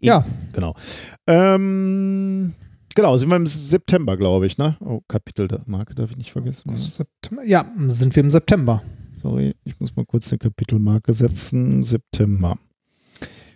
Ja. 0.00 0.24
Genau. 0.52 0.74
Ähm, 1.26 2.52
genau, 2.94 3.16
sind 3.16 3.28
wir 3.30 3.36
im 3.36 3.46
September, 3.46 4.16
glaube 4.16 4.46
ich, 4.46 4.58
ne? 4.58 4.76
Oh, 4.80 5.00
Kapitelmarke 5.08 5.94
darf 5.94 6.10
ich 6.10 6.16
nicht 6.18 6.32
vergessen. 6.32 6.76
September. 6.76 7.42
Ja, 7.44 7.64
sind 7.88 8.14
wir 8.14 8.22
im 8.22 8.30
September. 8.30 8.82
Sorry, 9.14 9.54
ich 9.64 9.80
muss 9.80 9.96
mal 9.96 10.04
kurz 10.04 10.30
eine 10.30 10.38
Kapitelmarke 10.38 11.14
setzen. 11.14 11.82
September. 11.82 12.58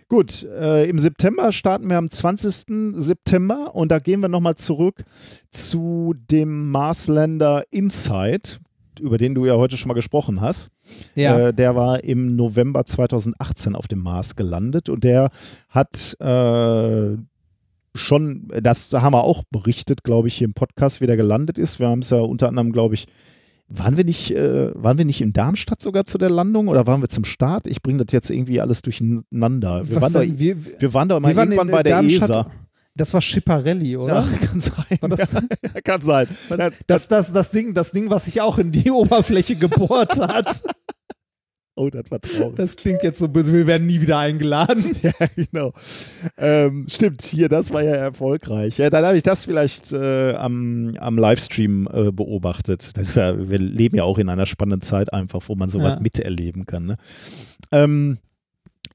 Gut, 0.09 0.43
äh, 0.43 0.89
im 0.89 0.97
September 0.97 1.51
starten 1.51 1.87
wir 1.87 1.97
am 1.99 2.09
20. 2.09 2.95
September 2.99 3.75
und 3.75 3.91
da 3.91 3.99
gehen 3.99 4.21
wir 4.21 4.27
nochmal 4.27 4.55
zurück 4.55 5.03
zu 5.51 6.15
dem 6.31 6.71
Marslander 6.71 7.61
Insight, 7.69 8.59
über 8.99 9.19
den 9.19 9.35
du 9.35 9.45
ja 9.45 9.53
heute 9.53 9.77
schon 9.77 9.87
mal 9.87 9.93
gesprochen 9.93 10.41
hast. 10.41 10.71
Ja. 11.13 11.49
Äh, 11.49 11.53
der 11.53 11.75
war 11.75 12.03
im 12.03 12.35
November 12.35 12.87
2018 12.87 13.75
auf 13.75 13.87
dem 13.87 13.99
Mars 13.99 14.35
gelandet 14.35 14.89
und 14.89 15.03
der 15.03 15.29
hat 15.69 16.19
äh, 16.19 17.15
schon, 17.93 18.51
das 18.61 18.91
haben 18.91 19.13
wir 19.13 19.23
auch 19.23 19.43
berichtet, 19.51 20.03
glaube 20.03 20.27
ich, 20.27 20.35
hier 20.35 20.45
im 20.45 20.55
Podcast, 20.55 21.01
wie 21.01 21.07
der 21.07 21.17
gelandet 21.17 21.59
ist. 21.59 21.79
Wir 21.79 21.87
haben 21.87 22.01
es 22.01 22.09
ja 22.09 22.17
unter 22.17 22.47
anderem, 22.47 22.71
glaube 22.71 22.95
ich, 22.95 23.05
waren 23.69 23.97
wir 23.97 24.03
nicht, 24.03 24.31
äh, 24.31 24.71
waren 24.73 24.97
wir 24.97 25.05
nicht 25.05 25.21
in 25.21 25.31
Darmstadt 25.31 25.81
sogar 25.81 26.05
zu 26.05 26.17
der 26.17 26.29
Landung 26.29 26.67
oder 26.67 26.87
waren 26.87 27.01
wir 27.01 27.07
zum 27.09 27.23
Start? 27.23 27.67
Ich 27.67 27.81
bringe 27.83 28.03
das 28.03 28.11
jetzt 28.11 28.29
irgendwie 28.31 28.59
alles 28.61 28.81
durcheinander. 28.81 29.87
Wir, 29.87 29.95
Was 29.97 30.01
waren, 30.01 30.13
da, 30.13 30.19
denn? 30.21 30.39
wir, 30.39 30.55
wir 30.81 30.93
waren 30.93 31.07
da 31.09 31.19
mal 31.19 31.29
wir 31.29 31.35
waren 31.35 31.51
irgendwann 31.51 31.69
in 31.69 31.75
bei 31.75 31.83
der 31.83 31.93
Darmstadt- 32.01 32.29
ESA. 32.47 32.51
Das 32.95 33.13
war 33.13 33.21
Schiparelli, 33.21 33.95
oder? 33.95 34.21
Ja, 34.21 34.37
kann 34.47 34.59
sein. 34.59 34.75
Das- 35.09 35.31
ja, 35.33 35.81
kann 35.83 36.01
sein. 36.01 36.27
Das, 36.87 37.07
das, 37.07 37.31
das, 37.31 37.51
Ding, 37.51 37.73
das 37.73 37.91
Ding, 37.91 38.09
was 38.09 38.25
sich 38.25 38.41
auch 38.41 38.57
in 38.57 38.71
die 38.71 38.89
Oberfläche 38.91 39.55
gebohrt 39.55 40.19
hat. 40.19 40.61
Oh, 41.79 41.89
das 41.89 42.11
war 42.11 42.19
traurig. 42.19 42.55
Das 42.55 42.75
klingt 42.75 43.01
jetzt 43.03 43.19
so 43.19 43.27
böse, 43.27 43.53
wir 43.53 43.65
werden 43.67 43.87
nie 43.87 44.01
wieder 44.01 44.17
eingeladen. 44.19 44.83
Ja, 45.01 45.11
genau. 45.35 45.73
Ähm, 46.37 46.85
stimmt, 46.89 47.21
hier, 47.21 47.47
das 47.49 47.71
war 47.71 47.83
ja 47.83 47.93
erfolgreich. 47.95 48.77
Ja, 48.77 48.89
dann 48.89 49.05
habe 49.05 49.17
ich 49.17 49.23
das 49.23 49.45
vielleicht 49.45 49.91
äh, 49.93 50.33
am, 50.33 50.95
am 50.99 51.17
Livestream 51.17 51.87
äh, 51.91 52.11
beobachtet. 52.11 52.97
Das 52.97 53.09
ist 53.09 53.15
ja, 53.15 53.49
wir 53.49 53.57
leben 53.59 53.95
ja 53.95 54.03
auch 54.03 54.17
in 54.17 54.29
einer 54.29 54.45
spannenden 54.45 54.81
Zeit 54.81 55.13
einfach, 55.13 55.41
wo 55.47 55.55
man 55.55 55.69
sowas 55.69 55.93
Ja. 55.95 55.99
miterleben 56.01 56.65
kann. 56.65 56.85
Ne? 56.85 56.97
Ähm, 57.71 58.17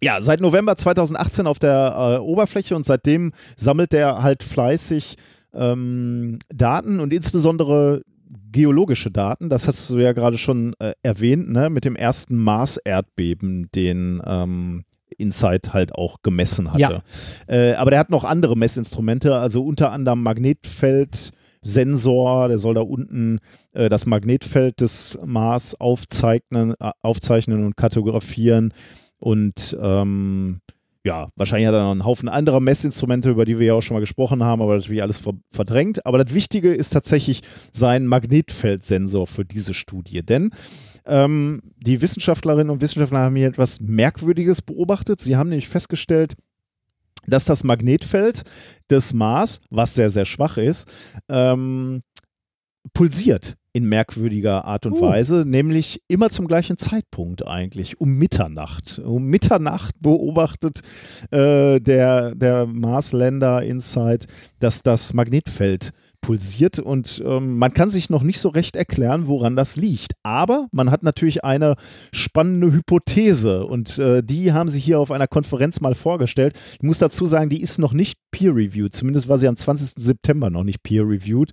ja, 0.03 0.21
seit 0.21 0.41
November 0.41 0.77
2018 0.77 1.47
auf 1.47 1.59
der 1.59 2.19
äh, 2.19 2.19
Oberfläche 2.21 2.77
und 2.77 2.85
seitdem 2.85 3.33
sammelt 3.57 3.93
der 3.93 4.23
halt 4.23 4.43
fleißig 4.43 5.17
ähm, 5.55 6.39
Daten 6.53 7.01
und 7.01 7.13
insbesondere 7.13 8.03
geologische 8.53 9.11
Daten. 9.11 9.49
Das 9.49 9.69
hast 9.69 9.89
du 9.91 9.99
ja 9.99 10.13
gerade 10.13 10.39
schon 10.39 10.75
äh, 10.79 10.93
erwähnt, 11.03 11.51
ne? 11.51 11.71
mit 11.71 11.85
dem 11.85 11.97
ersten 11.97 12.37
Mars-Erdbeben, 12.37 13.69
den 13.75 14.23
ähm, 14.25 14.85
Insight 15.19 15.73
halt 15.73 15.95
auch 15.95 16.23
gemessen 16.23 16.73
hatte. 16.73 16.81
Ja. 16.81 17.03
Äh, 17.47 17.75
aber 17.75 17.91
der 17.91 18.01
hat 18.01 18.11
noch 18.11 18.25
andere 18.25 18.57
Messinstrumente, 18.57 19.37
also 19.37 19.65
unter 19.65 19.93
anderem 19.93 20.23
Magnetfeldsensor, 20.23 22.49
der 22.49 22.59
soll 22.59 22.75
da 22.75 22.81
unten 22.81 23.39
äh, 23.73 23.89
das 23.89 24.07
Magnetfeld 24.07 24.81
des 24.81 25.17
Mars 25.25 25.81
aufzeichnen, 25.81 26.75
äh, 26.81 26.91
aufzeichnen 27.03 27.65
und 27.65 27.77
kartografieren 27.77 28.75
und 29.19 29.77
ähm, 29.81 30.61
ja, 31.05 31.29
wahrscheinlich 31.37 31.69
hat 31.69 31.75
er 31.75 31.83
noch 31.83 31.91
einen 31.91 32.05
Haufen 32.05 32.31
anderer 32.31 32.61
Messinstrumente, 32.61 33.31
über 33.31 33.45
die 33.45 33.59
wir 33.59 33.67
ja 33.67 33.75
auch 33.75 33.83
schon 33.83 33.95
mal 33.95 34.01
gesprochen 34.01 34.43
haben, 34.43 34.63
aber 34.63 34.77
natürlich 34.77 35.03
alles 35.03 35.21
verdrängt. 35.53 36.07
Aber 36.07 36.23
das 36.23 36.35
Wichtige 36.35 36.73
ist 36.73 36.91
tatsächlich 36.91 37.43
sein 37.73 38.07
Magnetfeldsensor 38.07 39.27
für 39.27 39.45
diese 39.45 39.75
Studie. 39.75 40.23
Denn 40.23 40.51
ähm, 41.05 41.61
die 41.77 42.01
Wissenschaftlerinnen 42.01 42.71
und 42.71 42.81
Wissenschaftler 42.81 43.19
haben 43.19 43.37
hier 43.37 43.49
etwas 43.49 43.81
Merkwürdiges 43.81 44.63
beobachtet. 44.63 45.21
Sie 45.21 45.37
haben 45.37 45.51
nämlich 45.51 45.69
festgestellt, 45.69 46.37
dass 47.27 47.45
das 47.45 47.65
Magnetfeld 47.65 48.43
des 48.91 49.13
Mars, 49.13 49.61
was 49.71 49.95
sehr, 49.95 50.09
sehr 50.09 50.25
schwach 50.25 50.57
ist, 50.57 50.89
ähm, 51.29 52.03
pulsiert 52.95 53.57
in 53.75 53.89
merkwürdiger 53.89 54.65
Art 54.65 54.87
und 54.87 54.93
uh. 54.95 55.01
Weise, 55.01 55.45
nämlich 55.45 56.01
immer 56.07 56.31
zum 56.31 56.47
gleichen 56.47 56.79
Zeitpunkt 56.79 57.47
eigentlich, 57.47 58.01
um 58.01 58.17
Mitternacht. 58.17 59.01
Um 59.05 59.27
Mitternacht 59.27 59.97
beobachtet 60.01 60.81
äh, 61.33 61.81
der, 61.81 62.37
der 62.37 62.67
Marsländer 62.67 63.63
Insight, 63.63 64.27
dass 64.61 64.83
das 64.83 65.13
Magnetfeld 65.13 65.91
pulsiert 66.25 66.79
und 66.79 67.23
ähm, 67.25 67.59
man 67.59 67.75
kann 67.75 67.91
sich 67.91 68.09
noch 68.09 68.23
nicht 68.23 68.41
so 68.41 68.49
recht 68.49 68.77
erklären, 68.77 69.27
woran 69.27 69.57
das 69.57 69.77
liegt. 69.77 70.13
Aber 70.23 70.69
man 70.73 70.91
hat 70.91 71.03
natürlich 71.03 71.45
eine 71.45 71.77
spannende 72.13 72.73
Hypothese 72.73 73.67
und 73.67 73.99
äh, 73.99 74.23
die 74.23 74.55
haben 74.55 74.71
sie 74.71 74.81
hier 74.81 75.01
auf 75.01 75.11
einer 75.11 75.27
Konferenz 75.27 75.83
mal 75.83 75.95
vorgestellt. 75.95 76.59
Ich 76.77 76.83
muss 76.83 76.99
dazu 76.99 77.27
sagen, 77.27 77.51
die 77.51 77.61
ist 77.61 77.79
noch 77.79 77.93
nicht 77.93 78.19
peer-reviewed, 78.31 78.95
zumindest 78.95 79.29
war 79.29 79.37
sie 79.37 79.49
am 79.49 79.57
20. 79.57 80.03
September 80.03 80.49
noch 80.49 80.65
nicht 80.65 80.83
peer-reviewed. 80.83 81.51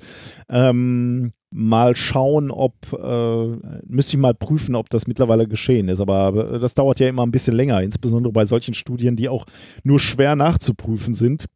Ähm, 0.48 1.34
mal 1.54 1.98
schauen, 1.98 2.50
ob, 2.50 2.74
äh, 2.94 3.48
müsste 3.86 4.16
ich 4.16 4.22
mal 4.22 4.34
prüfen, 4.34 4.76
ob 4.76 4.90
das 4.90 5.06
mittlerweile 5.06 5.50
geschehen 5.50 5.90
ist. 5.90 6.00
Aber 6.00 6.60
das 6.60 6.76
dauert 6.76 7.02
ja 7.02 7.10
immer 7.10 7.26
ein 7.26 7.32
bisschen 7.32 7.58
länger, 7.58 7.82
insbesondere 7.82 8.32
bei 8.32 8.46
solchen 8.46 8.74
Studien, 8.74 9.18
die 9.18 9.28
auch 9.28 9.46
nur 9.84 10.00
schwer 10.00 10.38
nachzuprüfen 10.38 11.14
sind. 11.14 11.48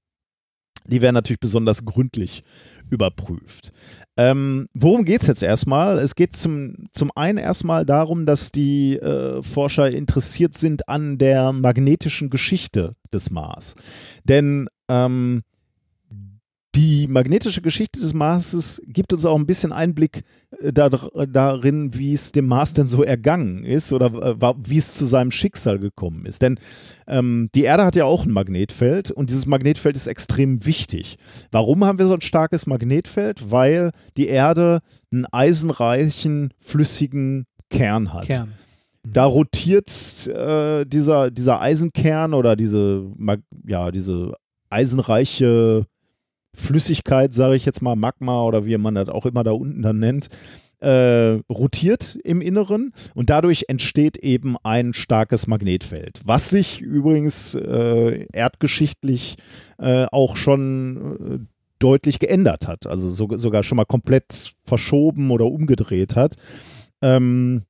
Die 0.87 1.01
werden 1.01 1.15
natürlich 1.15 1.39
besonders 1.39 1.83
gründlich 1.83 2.43
überprüft. 2.89 3.71
Ähm, 4.17 4.67
worum 4.73 5.03
geht 5.03 5.21
es 5.21 5.27
jetzt 5.27 5.43
erstmal? 5.43 5.97
Es 5.99 6.15
geht 6.15 6.35
zum, 6.35 6.87
zum 6.91 7.11
einen 7.15 7.37
erstmal 7.37 7.85
darum, 7.85 8.25
dass 8.25 8.51
die 8.51 8.95
äh, 8.97 9.41
Forscher 9.43 9.89
interessiert 9.89 10.57
sind 10.57 10.87
an 10.87 11.17
der 11.17 11.51
magnetischen 11.51 12.29
Geschichte 12.29 12.95
des 13.13 13.29
Mars. 13.29 13.75
Denn 14.23 14.67
ähm, 14.87 15.43
die 16.75 17.07
magnetische 17.07 17.61
Geschichte 17.61 18.01
des 18.01 18.13
Marses 18.13 18.81
gibt 18.85 19.13
uns 19.13 19.25
auch 19.25 19.37
ein 19.37 19.45
bisschen 19.45 19.71
Einblick 19.71 20.23
äh, 20.59 20.73
da, 20.73 20.89
darin, 20.89 21.93
wie 21.93 22.13
es 22.13 22.31
dem 22.31 22.47
Mars 22.47 22.73
denn 22.73 22.87
so 22.87 23.03
ergangen 23.03 23.63
ist 23.63 23.93
oder 23.93 24.07
äh, 24.07 24.53
wie 24.63 24.77
es 24.77 24.95
zu 24.95 25.05
seinem 25.05 25.31
Schicksal 25.31 25.79
gekommen 25.79 26.25
ist. 26.25 26.41
Denn 26.41 26.59
ähm, 27.07 27.49
die 27.55 27.63
Erde 27.63 27.85
hat 27.85 27.95
ja 27.95 28.05
auch 28.05 28.25
ein 28.25 28.31
Magnetfeld 28.31 29.11
und 29.11 29.29
dieses 29.29 29.45
Magnetfeld 29.45 29.95
ist 29.95 30.07
extrem 30.07 30.65
wichtig. 30.65 31.17
Warum 31.51 31.85
haben 31.85 31.97
wir 31.97 32.07
so 32.07 32.15
ein 32.15 32.21
starkes 32.21 32.67
Magnetfeld? 32.67 33.51
Weil 33.51 33.91
die 34.17 34.27
Erde 34.27 34.81
einen 35.11 35.25
eisenreichen, 35.25 36.53
flüssigen 36.59 37.45
Kern 37.69 38.13
hat. 38.13 38.25
Kern. 38.25 38.51
Da 39.07 39.25
rotiert 39.25 40.27
äh, 40.27 40.83
dieser, 40.85 41.31
dieser 41.31 41.61
Eisenkern 41.61 42.33
oder 42.33 42.55
diese, 42.55 43.11
ja, 43.65 43.91
diese 43.91 44.33
eisenreiche 44.69 45.85
Flüssigkeit, 46.55 47.33
sage 47.33 47.55
ich 47.55 47.65
jetzt 47.65 47.81
mal, 47.81 47.95
Magma 47.95 48.43
oder 48.43 48.65
wie 48.65 48.77
man 48.77 48.95
das 48.95 49.09
auch 49.09 49.25
immer 49.25 49.43
da 49.43 49.51
unten 49.51 49.81
dann 49.81 49.99
nennt, 49.99 50.29
äh, 50.79 51.39
rotiert 51.49 52.17
im 52.23 52.41
Inneren 52.41 52.93
und 53.13 53.29
dadurch 53.29 53.65
entsteht 53.69 54.17
eben 54.17 54.55
ein 54.63 54.93
starkes 54.93 55.47
Magnetfeld, 55.47 56.21
was 56.25 56.49
sich 56.49 56.81
übrigens 56.81 57.55
äh, 57.55 58.27
erdgeschichtlich 58.31 59.37
äh, 59.79 60.05
auch 60.11 60.35
schon 60.35 61.17
äh, 61.19 61.55
deutlich 61.79 62.19
geändert 62.19 62.67
hat, 62.67 62.87
also 62.87 63.09
so, 63.09 63.37
sogar 63.37 63.63
schon 63.63 63.77
mal 63.77 63.85
komplett 63.85 64.53
verschoben 64.63 65.31
oder 65.31 65.45
umgedreht 65.45 66.15
hat. 66.15 66.35
Ähm, 67.01 67.63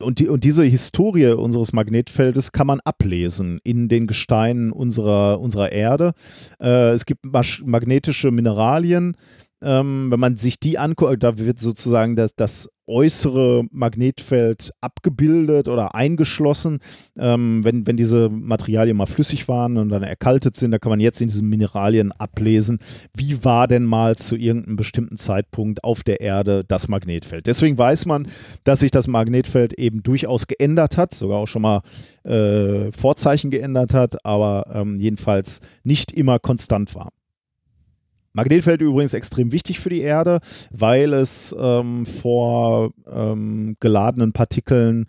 und, 0.00 0.18
die, 0.18 0.28
und 0.28 0.44
diese 0.44 0.64
Historie 0.64 1.32
unseres 1.32 1.72
Magnetfeldes 1.72 2.52
kann 2.52 2.66
man 2.66 2.80
ablesen 2.80 3.60
in 3.64 3.88
den 3.88 4.06
Gesteinen 4.06 4.72
unserer, 4.72 5.40
unserer 5.40 5.72
Erde. 5.72 6.12
Äh, 6.60 6.90
es 6.90 7.06
gibt 7.06 7.24
magnetische 7.24 8.30
Mineralien, 8.30 9.16
ähm, 9.60 10.10
wenn 10.10 10.20
man 10.20 10.36
sich 10.36 10.60
die 10.60 10.78
anguckt, 10.78 11.22
da 11.22 11.38
wird 11.38 11.58
sozusagen 11.58 12.14
das, 12.14 12.34
das 12.34 12.68
äußere 12.88 13.64
Magnetfeld 13.70 14.72
abgebildet 14.80 15.68
oder 15.68 15.94
eingeschlossen. 15.94 16.78
Ähm, 17.18 17.64
wenn, 17.64 17.86
wenn 17.86 17.96
diese 17.96 18.28
Materialien 18.28 18.96
mal 18.96 19.06
flüssig 19.06 19.48
waren 19.48 19.76
und 19.76 19.90
dann 19.90 20.02
erkaltet 20.02 20.56
sind, 20.56 20.70
da 20.70 20.78
kann 20.78 20.90
man 20.90 21.00
jetzt 21.00 21.20
in 21.20 21.28
diesen 21.28 21.48
Mineralien 21.48 22.12
ablesen, 22.12 22.78
wie 23.14 23.44
war 23.44 23.68
denn 23.68 23.84
mal 23.84 24.16
zu 24.16 24.36
irgendeinem 24.36 24.76
bestimmten 24.76 25.16
Zeitpunkt 25.16 25.84
auf 25.84 26.02
der 26.02 26.20
Erde 26.20 26.64
das 26.66 26.88
Magnetfeld. 26.88 27.46
Deswegen 27.46 27.78
weiß 27.78 28.06
man, 28.06 28.26
dass 28.64 28.80
sich 28.80 28.90
das 28.90 29.06
Magnetfeld 29.06 29.74
eben 29.74 30.02
durchaus 30.02 30.46
geändert 30.46 30.96
hat, 30.96 31.14
sogar 31.14 31.38
auch 31.38 31.46
schon 31.46 31.62
mal 31.62 31.82
äh, 32.24 32.90
Vorzeichen 32.92 33.50
geändert 33.50 33.94
hat, 33.94 34.24
aber 34.24 34.64
ähm, 34.72 34.96
jedenfalls 34.98 35.60
nicht 35.84 36.12
immer 36.12 36.38
konstant 36.38 36.94
war. 36.94 37.10
Magnetfeld 38.32 38.80
übrigens 38.80 39.14
extrem 39.14 39.52
wichtig 39.52 39.80
für 39.80 39.90
die 39.90 40.00
Erde, 40.00 40.40
weil 40.70 41.12
es 41.12 41.54
ähm, 41.58 42.06
vor 42.06 42.92
ähm, 43.10 43.76
geladenen 43.80 44.32
Partikeln 44.32 45.06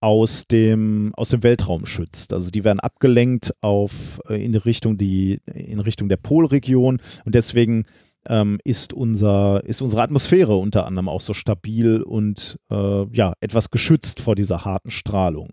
aus 0.00 0.46
dem, 0.46 1.12
aus 1.14 1.28
dem 1.28 1.42
Weltraum 1.42 1.84
schützt. 1.84 2.32
Also 2.32 2.50
die 2.50 2.64
werden 2.64 2.80
abgelenkt 2.80 3.54
auf, 3.60 4.20
äh, 4.28 4.42
in, 4.42 4.54
Richtung 4.54 4.96
die, 4.96 5.40
in 5.52 5.80
Richtung 5.80 6.08
der 6.08 6.16
Polregion 6.16 7.00
und 7.24 7.34
deswegen 7.34 7.84
ähm, 8.26 8.58
ist, 8.64 8.92
unser, 8.92 9.62
ist 9.64 9.82
unsere 9.82 10.02
Atmosphäre 10.02 10.56
unter 10.56 10.86
anderem 10.86 11.08
auch 11.08 11.20
so 11.20 11.34
stabil 11.34 12.02
und 12.02 12.58
äh, 12.70 13.04
ja, 13.12 13.34
etwas 13.40 13.70
geschützt 13.70 14.20
vor 14.20 14.34
dieser 14.34 14.64
harten 14.64 14.90
Strahlung 14.90 15.52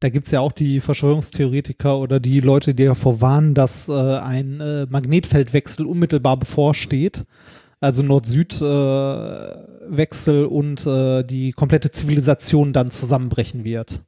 da 0.00 0.08
gibt 0.10 0.26
es 0.26 0.32
ja 0.32 0.40
auch 0.40 0.52
die 0.52 0.80
Verschwörungstheoretiker 0.80 1.98
oder 1.98 2.20
die 2.20 2.40
Leute, 2.40 2.74
die 2.74 2.84
davor 2.84 3.20
warnen, 3.20 3.54
dass 3.54 3.88
äh, 3.88 3.92
ein 3.92 4.60
äh, 4.60 4.86
Magnetfeldwechsel 4.88 5.84
unmittelbar 5.86 6.36
bevorsteht. 6.36 7.24
Also 7.80 8.02
Nord-Süd-Wechsel 8.02 10.42
äh, 10.42 10.46
und 10.46 10.86
äh, 10.86 11.24
die 11.24 11.52
komplette 11.52 11.90
Zivilisation 11.90 12.72
dann 12.72 12.90
zusammenbrechen 12.90 13.64
wird. 13.64 14.02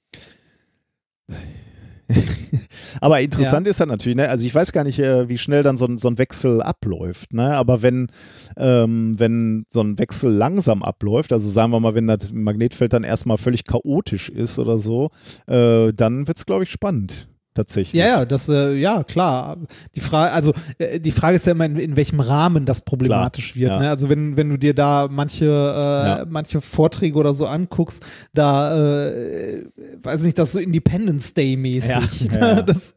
aber 3.01 3.21
interessant 3.21 3.67
ja. 3.67 3.71
ist 3.71 3.81
ja 3.81 3.87
natürlich, 3.87 4.17
ne? 4.17 4.29
also 4.29 4.45
ich 4.47 4.55
weiß 4.55 4.73
gar 4.73 4.85
nicht, 4.85 4.99
äh, 4.99 5.29
wie 5.29 5.39
schnell 5.39 5.63
dann 5.63 5.77
so 5.77 5.87
ein, 5.87 5.99
so 5.99 6.09
ein 6.09 6.19
Wechsel 6.19 6.63
abläuft, 6.63 7.33
ne? 7.33 7.55
aber 7.57 7.83
wenn, 7.83 8.09
ähm, 8.57 9.15
wenn 9.19 9.65
so 9.69 9.81
ein 9.81 9.99
Wechsel 9.99 10.33
langsam 10.33 10.83
abläuft, 10.83 11.33
also 11.33 11.49
sagen 11.51 11.73
wir 11.73 11.81
mal, 11.81 11.95
wenn 11.95 12.07
das 12.07 12.33
Magnetfeld 12.33 12.93
dann 12.93 13.05
erstmal 13.05 13.39
völlig 13.39 13.65
chaotisch 13.65 14.29
ist 14.29 14.59
oder 14.59 14.79
so, 14.79 15.11
äh, 15.47 15.93
dann 15.93 16.27
wird 16.27 16.39
es, 16.39 16.47
glaube 16.47 16.65
ich, 16.65 16.71
spannend 16.71 17.30
tatsächlich. 17.55 18.01
Ja, 18.01 18.07
ja, 18.07 18.25
das, 18.25 18.49
äh, 18.49 18.75
ja, 18.75 19.03
klar. 19.03 19.59
Die 19.95 20.01
Frage, 20.01 20.33
also 20.33 20.53
äh, 20.79 21.01
die 21.01 21.13
Frage 21.13 21.37
ist 21.37 21.47
ja 21.47 21.53
immer, 21.53 21.67
in, 21.67 21.77
in 21.77 21.97
welchem 21.97 22.21
Rahmen 22.21 22.67
das 22.67 22.83
problematisch 22.83 23.53
klar, 23.53 23.61
wird. 23.61 23.73
Ja. 23.73 23.79
Ne? 23.81 23.91
Also 23.91 24.09
wenn, 24.09 24.37
wenn 24.37 24.49
du 24.49 24.57
dir 24.57 24.75
da 24.75 25.09
manche, 25.11 25.47
äh, 25.47 25.49
ja. 25.49 26.27
manche 26.29 26.61
Vorträge 26.61 27.17
oder 27.19 27.35
so 27.35 27.47
anguckst, 27.47 28.03
da 28.33 29.09
äh, 29.09 29.65
weiß 30.03 30.23
nicht, 30.23 30.39
das 30.39 30.53
so 30.53 30.59
Independence 30.59 31.35
Day 31.35 31.57
mäßig. 31.57 32.31
Ja, 32.33 32.55
ne? 32.55 32.65
das, 32.65 32.95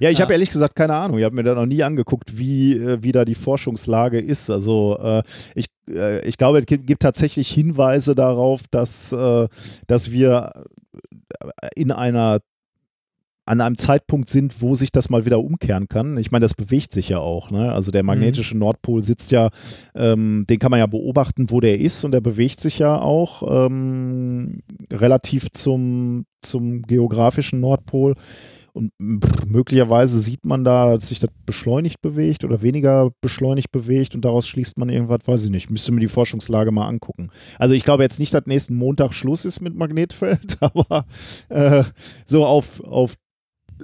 ja, 0.00 0.10
ich 0.10 0.20
habe 0.20 0.32
ehrlich 0.32 0.50
gesagt 0.50 0.76
keine 0.76 0.94
Ahnung. 0.94 1.18
Ich 1.18 1.24
habe 1.24 1.34
mir 1.34 1.42
da 1.42 1.54
noch 1.54 1.66
nie 1.66 1.82
angeguckt, 1.82 2.38
wie, 2.38 2.74
äh, 2.74 3.02
wie 3.02 3.12
da 3.12 3.24
die 3.24 3.34
Forschungslage 3.34 4.20
ist. 4.20 4.50
Also 4.50 4.98
äh, 5.02 5.22
ich, 5.54 5.66
äh, 5.90 6.26
ich 6.26 6.38
glaube, 6.38 6.60
es 6.60 6.66
gibt, 6.66 6.86
gibt, 6.86 7.02
tatsächlich 7.02 7.50
Hinweise 7.50 8.14
darauf, 8.14 8.62
dass, 8.70 9.12
äh, 9.12 9.48
dass 9.86 10.10
wir 10.10 10.64
in 11.74 11.92
einer 11.92 12.40
an 13.46 13.60
einem 13.60 13.78
Zeitpunkt 13.78 14.28
sind, 14.28 14.60
wo 14.60 14.74
sich 14.74 14.90
das 14.90 15.08
mal 15.08 15.24
wieder 15.24 15.40
umkehren 15.40 15.88
kann. 15.88 16.18
Ich 16.18 16.32
meine, 16.32 16.42
das 16.42 16.54
bewegt 16.54 16.92
sich 16.92 17.08
ja 17.08 17.18
auch. 17.18 17.50
Ne? 17.50 17.72
Also 17.72 17.92
der 17.92 18.02
magnetische 18.02 18.54
mhm. 18.54 18.60
Nordpol 18.60 19.04
sitzt 19.04 19.30
ja, 19.30 19.50
ähm, 19.94 20.44
den 20.50 20.58
kann 20.58 20.72
man 20.72 20.80
ja 20.80 20.86
beobachten, 20.86 21.50
wo 21.50 21.60
der 21.60 21.80
ist 21.80 22.04
und 22.04 22.10
der 22.10 22.20
bewegt 22.20 22.60
sich 22.60 22.80
ja 22.80 23.00
auch 23.00 23.44
ähm, 23.66 24.62
relativ 24.92 25.52
zum, 25.52 26.26
zum 26.42 26.82
geografischen 26.82 27.60
Nordpol. 27.60 28.14
Und 28.72 28.92
möglicherweise 28.98 30.18
sieht 30.18 30.44
man 30.44 30.62
da, 30.62 30.92
dass 30.92 31.08
sich 31.08 31.18
das 31.18 31.30
beschleunigt 31.46 32.02
bewegt 32.02 32.44
oder 32.44 32.60
weniger 32.60 33.10
beschleunigt 33.22 33.72
bewegt 33.72 34.14
und 34.14 34.22
daraus 34.22 34.46
schließt 34.46 34.76
man 34.76 34.90
irgendwas, 34.90 35.20
weiß 35.24 35.44
ich 35.44 35.50
nicht. 35.50 35.70
Müsste 35.70 35.92
mir 35.92 36.00
die 36.00 36.08
Forschungslage 36.08 36.72
mal 36.72 36.86
angucken. 36.86 37.30
Also 37.58 37.74
ich 37.74 37.84
glaube 37.84 38.02
jetzt 38.02 38.18
nicht, 38.18 38.34
dass 38.34 38.44
nächsten 38.44 38.74
Montag 38.74 39.14
Schluss 39.14 39.46
ist 39.46 39.62
mit 39.62 39.74
Magnetfeld, 39.74 40.58
aber 40.60 41.06
äh, 41.48 41.84
so 42.26 42.44
auf, 42.44 42.84
auf 42.84 43.14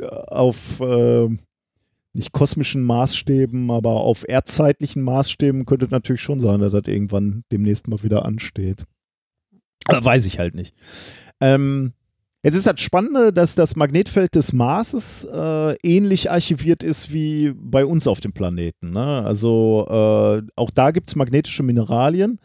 auf 0.01 0.81
äh, 0.81 1.29
nicht 2.15 2.33
kosmischen 2.33 2.83
Maßstäben, 2.83 3.71
aber 3.71 3.93
auf 3.93 4.29
erdzeitlichen 4.29 5.03
Maßstäben 5.03 5.65
könnte 5.65 5.87
es 5.87 5.91
natürlich 5.91 6.21
schon 6.21 6.41
sein, 6.41 6.61
dass 6.61 6.73
das 6.73 6.87
irgendwann 6.87 7.45
demnächst 7.51 7.89
mal 7.89 8.03
wieder 8.03 8.25
ansteht. 8.27 8.85
Aber 9.87 10.05
weiß 10.05 10.27
ich 10.27 10.39
halt 10.39 10.55
nicht. 10.55 10.75
Ähm, 11.41 11.95
Jetzt 12.45 12.57
ist 12.57 12.67
das 12.67 12.81
Spannende, 12.81 13.33
dass 13.33 13.55
das 13.55 13.77
Magnetfeld 13.77 14.35
des 14.35 14.53
Marses 14.53 15.25
äh, 15.25 15.77
ähnlich 15.85 16.29
archiviert 16.29 16.83
ist 16.83 17.13
wie 17.13 17.53
bei 17.55 17.87
uns 17.87 18.09
auf 18.09 18.19
dem 18.19 18.33
Planeten. 18.33 18.91
Ne? 18.91 19.23
Also 19.25 19.87
äh, 19.89 20.43
auch 20.57 20.71
da 20.71 20.91
gibt 20.91 21.09
es 21.09 21.15
magnetische 21.15 21.63
Mineralien 21.63 22.41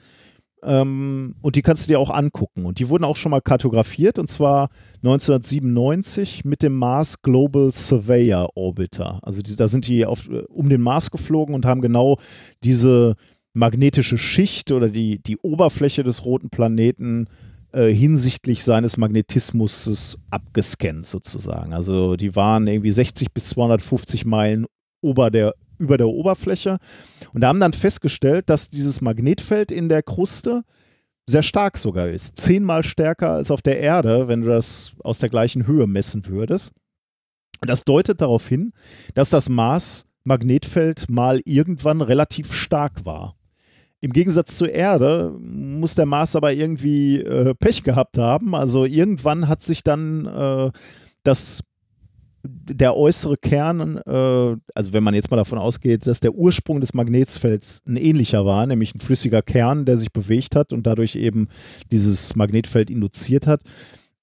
ähm, 0.63 1.35
und 1.41 1.55
die 1.55 1.61
kannst 1.61 1.85
du 1.85 1.87
dir 1.89 1.99
auch 1.99 2.09
angucken. 2.09 2.65
Und 2.65 2.79
die 2.79 2.89
wurden 2.89 3.03
auch 3.03 3.15
schon 3.15 3.31
mal 3.31 3.41
kartografiert 3.41 4.19
und 4.19 4.29
zwar 4.29 4.69
1997 5.03 6.45
mit 6.45 6.63
dem 6.63 6.75
Mars 6.75 7.21
Global 7.21 7.71
Surveyor 7.71 8.49
Orbiter. 8.55 9.19
Also 9.21 9.41
die, 9.41 9.55
da 9.55 9.67
sind 9.67 9.87
die 9.87 10.05
auf, 10.05 10.29
um 10.49 10.69
den 10.69 10.81
Mars 10.81 11.11
geflogen 11.11 11.53
und 11.53 11.65
haben 11.65 11.81
genau 11.81 12.17
diese 12.63 13.15
magnetische 13.53 14.17
Schicht 14.17 14.71
oder 14.71 14.89
die, 14.89 15.19
die 15.19 15.37
Oberfläche 15.37 16.03
des 16.03 16.25
roten 16.25 16.49
Planeten 16.49 17.27
äh, 17.71 17.91
hinsichtlich 17.91 18.63
seines 18.63 18.97
Magnetismus 18.97 20.17
abgescannt 20.29 21.05
sozusagen. 21.05 21.73
Also 21.73 22.15
die 22.15 22.35
waren 22.35 22.67
irgendwie 22.67 22.91
60 22.91 23.33
bis 23.33 23.49
250 23.49 24.25
Meilen 24.25 24.65
ober 25.01 25.31
der, 25.31 25.53
über 25.77 25.97
der 25.97 26.07
Oberfläche 26.07 26.77
und 27.37 27.45
haben 27.45 27.59
dann 27.59 27.73
festgestellt, 27.73 28.49
dass 28.49 28.71
dieses 28.71 28.99
Magnetfeld 28.99 29.71
in 29.71 29.89
der 29.89 30.01
Kruste 30.01 30.63
sehr 31.27 31.43
stark 31.43 31.77
sogar 31.77 32.07
ist. 32.07 32.35
Zehnmal 32.35 32.81
stärker 32.81 33.29
als 33.29 33.51
auf 33.51 33.61
der 33.61 33.79
Erde, 33.79 34.27
wenn 34.27 34.41
du 34.41 34.47
das 34.47 34.93
aus 35.03 35.19
der 35.19 35.29
gleichen 35.29 35.67
Höhe 35.67 35.85
messen 35.85 36.25
würdest. 36.25 36.71
Das 37.61 37.83
deutet 37.83 38.21
darauf 38.21 38.47
hin, 38.47 38.73
dass 39.13 39.29
das 39.29 39.49
Mars-Magnetfeld 39.49 41.11
mal 41.11 41.39
irgendwann 41.45 42.01
relativ 42.01 42.51
stark 42.53 43.05
war. 43.05 43.35
Im 43.99 44.13
Gegensatz 44.13 44.57
zur 44.57 44.71
Erde 44.71 45.31
muss 45.39 45.93
der 45.93 46.07
Mars 46.07 46.35
aber 46.35 46.53
irgendwie 46.53 47.21
äh, 47.21 47.53
Pech 47.53 47.83
gehabt 47.83 48.17
haben. 48.17 48.55
Also 48.55 48.83
irgendwann 48.85 49.47
hat 49.47 49.61
sich 49.61 49.83
dann 49.83 50.25
äh, 50.25 50.71
das 51.21 51.61
der 52.49 52.95
äußere 52.95 53.37
Kern, 53.37 53.97
äh, 53.97 54.57
also 54.75 54.93
wenn 54.93 55.03
man 55.03 55.13
jetzt 55.13 55.31
mal 55.31 55.37
davon 55.37 55.57
ausgeht, 55.57 56.07
dass 56.07 56.19
der 56.19 56.33
Ursprung 56.33 56.79
des 56.79 56.93
Magnetfelds 56.93 57.81
ein 57.87 57.97
ähnlicher 57.97 58.45
war, 58.45 58.65
nämlich 58.65 58.95
ein 58.95 58.99
flüssiger 58.99 59.41
Kern, 59.41 59.85
der 59.85 59.97
sich 59.97 60.11
bewegt 60.11 60.55
hat 60.55 60.73
und 60.73 60.87
dadurch 60.87 61.15
eben 61.15 61.47
dieses 61.91 62.35
Magnetfeld 62.35 62.89
induziert 62.89 63.47
hat, 63.47 63.61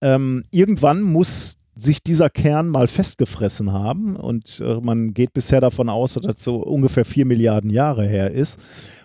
ähm, 0.01 0.45
irgendwann 0.51 1.03
muss 1.03 1.57
sich 1.77 2.03
dieser 2.03 2.31
Kern 2.31 2.69
mal 2.69 2.87
festgefressen 2.87 3.73
haben 3.73 4.17
und 4.17 4.61
äh, 4.65 4.81
man 4.81 5.13
geht 5.13 5.33
bisher 5.33 5.61
davon 5.61 5.89
aus, 5.89 6.15
dass 6.15 6.25
das 6.25 6.43
so 6.45 6.57
ungefähr 6.57 7.05
vier 7.05 7.27
Milliarden 7.27 7.71
Jahre 7.71 8.07
her 8.07 8.31
ist. 8.31 8.61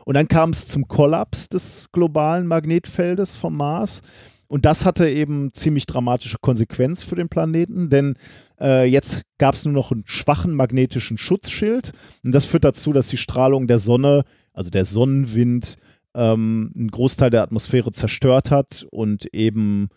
Und 0.06 0.16
dann 0.16 0.28
kam 0.28 0.52
es 0.52 0.68
zum 0.68 0.88
Kollaps 0.88 1.50
des 1.50 1.90
globalen 1.92 2.48
Magnetfeldes 2.48 3.36
vom 3.36 3.58
Mars. 3.58 4.02
Und 4.50 4.66
das 4.66 4.86
hatte 4.86 5.08
eben 5.08 5.54
ziemlich 5.54 5.86
dramatische 5.86 6.40
Konsequenz 6.42 7.04
für 7.04 7.16
den 7.16 7.30
Planeten, 7.30 7.90
denn 7.90 8.16
äh, 8.60 8.86
jetzt 8.86 9.22
gab 9.38 9.54
es 9.54 9.64
nur 9.64 9.76
noch 9.76 9.92
einen 9.92 10.04
schwachen 10.08 10.56
magnetischen 10.56 11.20
Schutzschild. 11.20 11.94
Und 12.24 12.32
das 12.34 12.46
führt 12.46 12.64
dazu, 12.64 12.92
dass 12.92 13.08
die 13.08 13.18
Strahlung 13.18 13.68
der 13.68 13.78
Sonne, 13.78 14.24
also 14.52 14.72
der 14.72 14.86
Sonnenwind, 14.86 15.78
ähm, 16.16 16.74
einen 16.76 16.90
Großteil 16.90 17.30
der 17.30 17.44
Atmosphäre 17.44 17.92
zerstört 17.92 18.50
hat 18.50 18.88
und 18.90 19.32
eben 19.36 19.90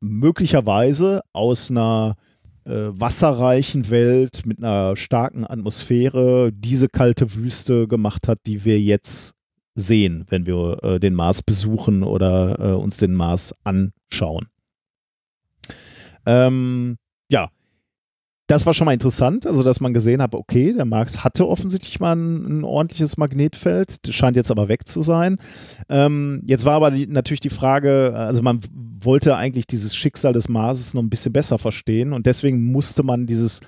möglicherweise 0.00 1.20
aus 1.34 1.70
einer 1.70 2.16
äh, 2.64 2.72
wasserreichen 2.72 3.90
Welt 3.90 4.46
mit 4.46 4.58
einer 4.58 4.96
starken 4.96 5.46
Atmosphäre 5.46 6.50
diese 6.50 6.88
kalte 6.88 7.34
Wüste 7.34 7.88
gemacht 7.88 8.26
hat, 8.26 8.38
die 8.46 8.64
wir 8.64 8.80
jetzt 8.80 9.34
sehen, 9.74 10.26
wenn 10.28 10.46
wir 10.46 10.82
äh, 10.82 11.00
den 11.00 11.14
Mars 11.14 11.42
besuchen 11.42 12.02
oder 12.02 12.58
äh, 12.58 12.72
uns 12.74 12.96
den 12.98 13.14
Mars 13.14 13.54
anschauen. 13.64 14.48
Ähm, 16.26 16.96
ja, 17.30 17.50
das 18.50 18.66
war 18.66 18.74
schon 18.74 18.86
mal 18.86 18.92
interessant, 18.92 19.46
also 19.46 19.62
dass 19.62 19.80
man 19.80 19.94
gesehen 19.94 20.20
hat, 20.20 20.34
okay, 20.34 20.72
der 20.72 20.84
Mars 20.84 21.22
hatte 21.22 21.46
offensichtlich 21.46 22.00
mal 22.00 22.16
ein, 22.16 22.58
ein 22.58 22.64
ordentliches 22.64 23.16
Magnetfeld, 23.16 24.08
das 24.08 24.12
scheint 24.12 24.36
jetzt 24.36 24.50
aber 24.50 24.66
weg 24.66 24.88
zu 24.88 25.02
sein. 25.02 25.38
Ähm, 25.88 26.42
jetzt 26.46 26.64
war 26.64 26.74
aber 26.74 26.90
die, 26.90 27.06
natürlich 27.06 27.38
die 27.38 27.48
Frage, 27.48 28.12
also 28.12 28.42
man 28.42 28.60
wollte 28.74 29.36
eigentlich 29.36 29.68
dieses 29.68 29.94
Schicksal 29.94 30.32
des 30.32 30.48
Marses 30.48 30.94
noch 30.94 31.02
ein 31.02 31.10
bisschen 31.10 31.32
besser 31.32 31.58
verstehen 31.58 32.12
und 32.12 32.26
deswegen 32.26 32.72
musste 32.72 33.04
man 33.04 33.26
dieses 33.26 33.60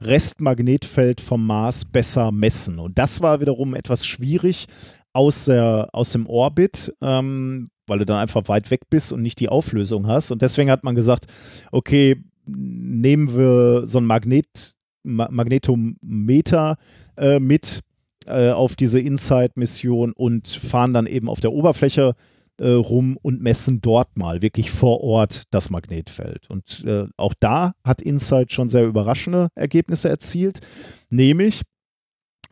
Restmagnetfeld 0.00 1.20
vom 1.20 1.46
Mars 1.46 1.84
besser 1.84 2.32
messen. 2.32 2.78
Und 2.78 2.96
das 2.96 3.20
war 3.20 3.42
wiederum 3.42 3.74
etwas 3.74 4.06
schwierig 4.06 4.68
aus, 5.12 5.46
der, 5.46 5.88
aus 5.92 6.12
dem 6.12 6.26
Orbit, 6.26 6.94
ähm, 7.00 7.70
weil 7.86 7.98
du 7.98 8.06
dann 8.06 8.18
einfach 8.18 8.46
weit 8.48 8.70
weg 8.70 8.82
bist 8.90 9.12
und 9.12 9.22
nicht 9.22 9.40
die 9.40 9.48
Auflösung 9.48 10.06
hast. 10.06 10.30
Und 10.30 10.42
deswegen 10.42 10.70
hat 10.70 10.84
man 10.84 10.94
gesagt, 10.94 11.26
okay, 11.72 12.16
nehmen 12.46 13.36
wir 13.36 13.86
so 13.86 13.98
ein 13.98 14.04
Magnet, 14.04 14.74
Ma 15.02 15.28
Magnetometer 15.30 16.76
äh, 17.16 17.40
mit 17.40 17.80
äh, 18.26 18.50
auf 18.50 18.76
diese 18.76 19.00
Inside-Mission 19.00 20.12
und 20.12 20.48
fahren 20.48 20.92
dann 20.92 21.06
eben 21.06 21.28
auf 21.28 21.40
der 21.40 21.52
Oberfläche 21.52 22.14
äh, 22.58 22.72
rum 22.72 23.16
und 23.22 23.40
messen 23.40 23.80
dort 23.80 24.16
mal 24.16 24.42
wirklich 24.42 24.70
vor 24.70 25.00
Ort 25.00 25.44
das 25.50 25.70
Magnetfeld. 25.70 26.48
Und 26.50 26.84
äh, 26.86 27.06
auch 27.16 27.34
da 27.40 27.72
hat 27.82 28.02
Inside 28.02 28.48
schon 28.50 28.68
sehr 28.68 28.84
überraschende 28.84 29.48
Ergebnisse 29.54 30.10
erzielt, 30.10 30.60
nämlich, 31.08 31.62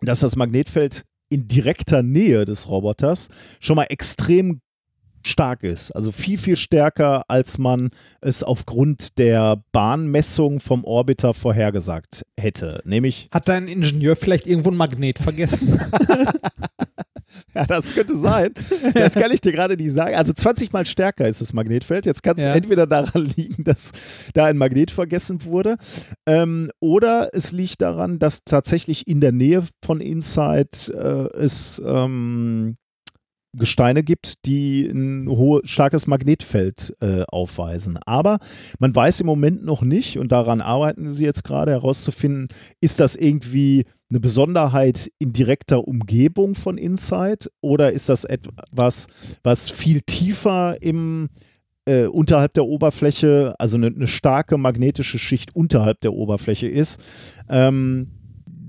dass 0.01 0.21
das 0.21 0.37
Magnetfeld 0.37 1.05
in 1.29 1.49
direkter 1.49 2.03
Nähe 2.03 2.45
des 2.45 2.69
Roboters 2.69 3.29
schon 3.61 3.77
mal 3.77 3.85
extrem 3.85 4.61
stark 5.23 5.63
ist. 5.63 5.91
Also 5.93 6.13
viel, 6.13 6.39
viel 6.39 6.57
stärker, 6.57 7.23
als 7.29 7.59
man 7.59 7.91
es 8.21 8.43
aufgrund 8.43 9.19
der 9.19 9.63
Bahnmessung 9.73 10.61
vom 10.61 10.85
Orbiter 10.85 11.35
vorhergesagt 11.35 12.25
hätte. 12.39 12.83
Nämlich. 12.85 13.29
Hat 13.33 13.49
dein 13.49 13.69
Ingenieur 13.69 14.17
vielleicht 14.17 14.47
irgendwo 14.47 14.71
ein 14.71 14.77
Magnet 14.77 15.19
vergessen? 15.19 15.79
ja, 17.55 17.65
das 17.67 17.95
könnte 17.95 18.17
sein. 18.17 18.53
Das 18.95 19.15
kann 19.15 19.31
ich 19.33 19.41
dir 19.41 19.53
gerade 19.53 19.77
nicht 19.77 19.93
sagen. 19.93 20.15
Also 20.15 20.33
20 20.33 20.73
mal 20.73 20.87
stärker 20.87 21.27
ist 21.27 21.41
das 21.41 21.53
Magnetfeld. 21.53 22.07
Jetzt 22.07 22.23
kann 22.23 22.37
es 22.37 22.45
ja. 22.45 22.55
entweder 22.55 22.87
daran 22.87 23.27
liegen, 23.37 23.65
dass 23.65 23.93
da 24.35 24.45
ein 24.45 24.59
Magnet 24.59 24.91
vergessen 24.91 25.45
wurde, 25.45 25.77
ähm, 26.27 26.71
oder 26.81 27.31
es 27.33 27.53
liegt 27.53 27.83
daran, 27.83 28.19
dass 28.19 28.45
tatsächlich 28.45 29.07
in 29.07 29.21
der 29.21 29.33
Nähe 29.33 29.65
von 29.85 30.01
Inside 30.01 30.69
äh, 30.93 31.39
es 31.39 31.83
ähm, 31.85 32.77
Gesteine 33.55 34.03
gibt, 34.03 34.45
die 34.47 34.87
ein 34.87 35.29
hohe, 35.29 35.61
starkes 35.65 36.07
Magnetfeld 36.07 36.95
äh, 37.01 37.23
aufweisen. 37.29 37.99
Aber 38.05 38.39
man 38.79 38.95
weiß 38.95 39.21
im 39.21 39.27
Moment 39.27 39.65
noch 39.65 39.83
nicht, 39.83 40.19
und 40.19 40.33
daran 40.33 40.61
arbeiten 40.61 41.11
sie 41.11 41.25
jetzt 41.25 41.45
gerade 41.45 41.73
herauszufinden, 41.73 42.49
ist 42.81 43.01
das 43.01 43.17
irgendwie 43.17 43.85
eine 44.11 44.21
Besonderheit 44.21 45.11
in 45.19 45.33
direkter 45.33 45.87
Umgebung 45.87 46.55
von 46.55 46.79
Insight 46.79 47.51
oder 47.61 47.93
ist 47.93 48.09
das 48.09 48.25
etwas, 48.25 49.07
was 49.43 49.71
viel 49.71 50.01
tiefer 50.01 50.77
im 50.81 51.29
äh, 51.89 52.05
unterhalb 52.05 52.53
der 52.53 52.67
Oberfläche, 52.67 53.55
also 53.59 53.77
eine, 53.77 53.87
eine, 53.87 54.07
starke 54.07 54.59
magnetische 54.59 55.19
Schicht 55.19 55.55
unterhalb 55.57 56.01
der 56.03 56.13
Oberfläche 56.13 56.69
ist. 56.69 57.01
Ähm, 57.49 58.18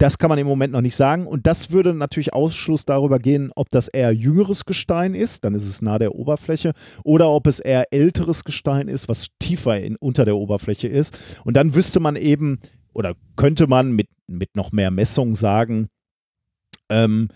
das 0.01 0.17
kann 0.17 0.29
man 0.29 0.39
im 0.39 0.47
Moment 0.47 0.73
noch 0.73 0.81
nicht 0.81 0.95
sagen. 0.95 1.27
Und 1.27 1.45
das 1.47 1.71
würde 1.71 1.93
natürlich 1.93 2.33
Ausschluss 2.33 2.85
darüber 2.85 3.19
gehen, 3.19 3.51
ob 3.55 3.69
das 3.69 3.87
eher 3.87 4.11
jüngeres 4.11 4.65
Gestein 4.65 5.13
ist, 5.13 5.43
dann 5.43 5.55
ist 5.55 5.67
es 5.67 5.81
nah 5.81 5.99
der 5.99 6.15
Oberfläche, 6.15 6.73
oder 7.03 7.29
ob 7.29 7.47
es 7.47 7.59
eher 7.59 7.91
älteres 7.91 8.43
Gestein 8.43 8.87
ist, 8.87 9.07
was 9.09 9.27
tiefer 9.39 9.79
in, 9.79 9.95
unter 9.97 10.25
der 10.25 10.37
Oberfläche 10.37 10.87
ist. 10.87 11.41
Und 11.43 11.55
dann 11.55 11.75
wüsste 11.75 11.99
man 11.99 12.15
eben, 12.15 12.59
oder 12.93 13.13
könnte 13.35 13.67
man 13.67 13.91
mit, 13.91 14.07
mit 14.27 14.55
noch 14.55 14.71
mehr 14.71 14.91
Messungen 14.91 15.35
sagen, 15.35 15.89
ähm, 16.89 17.27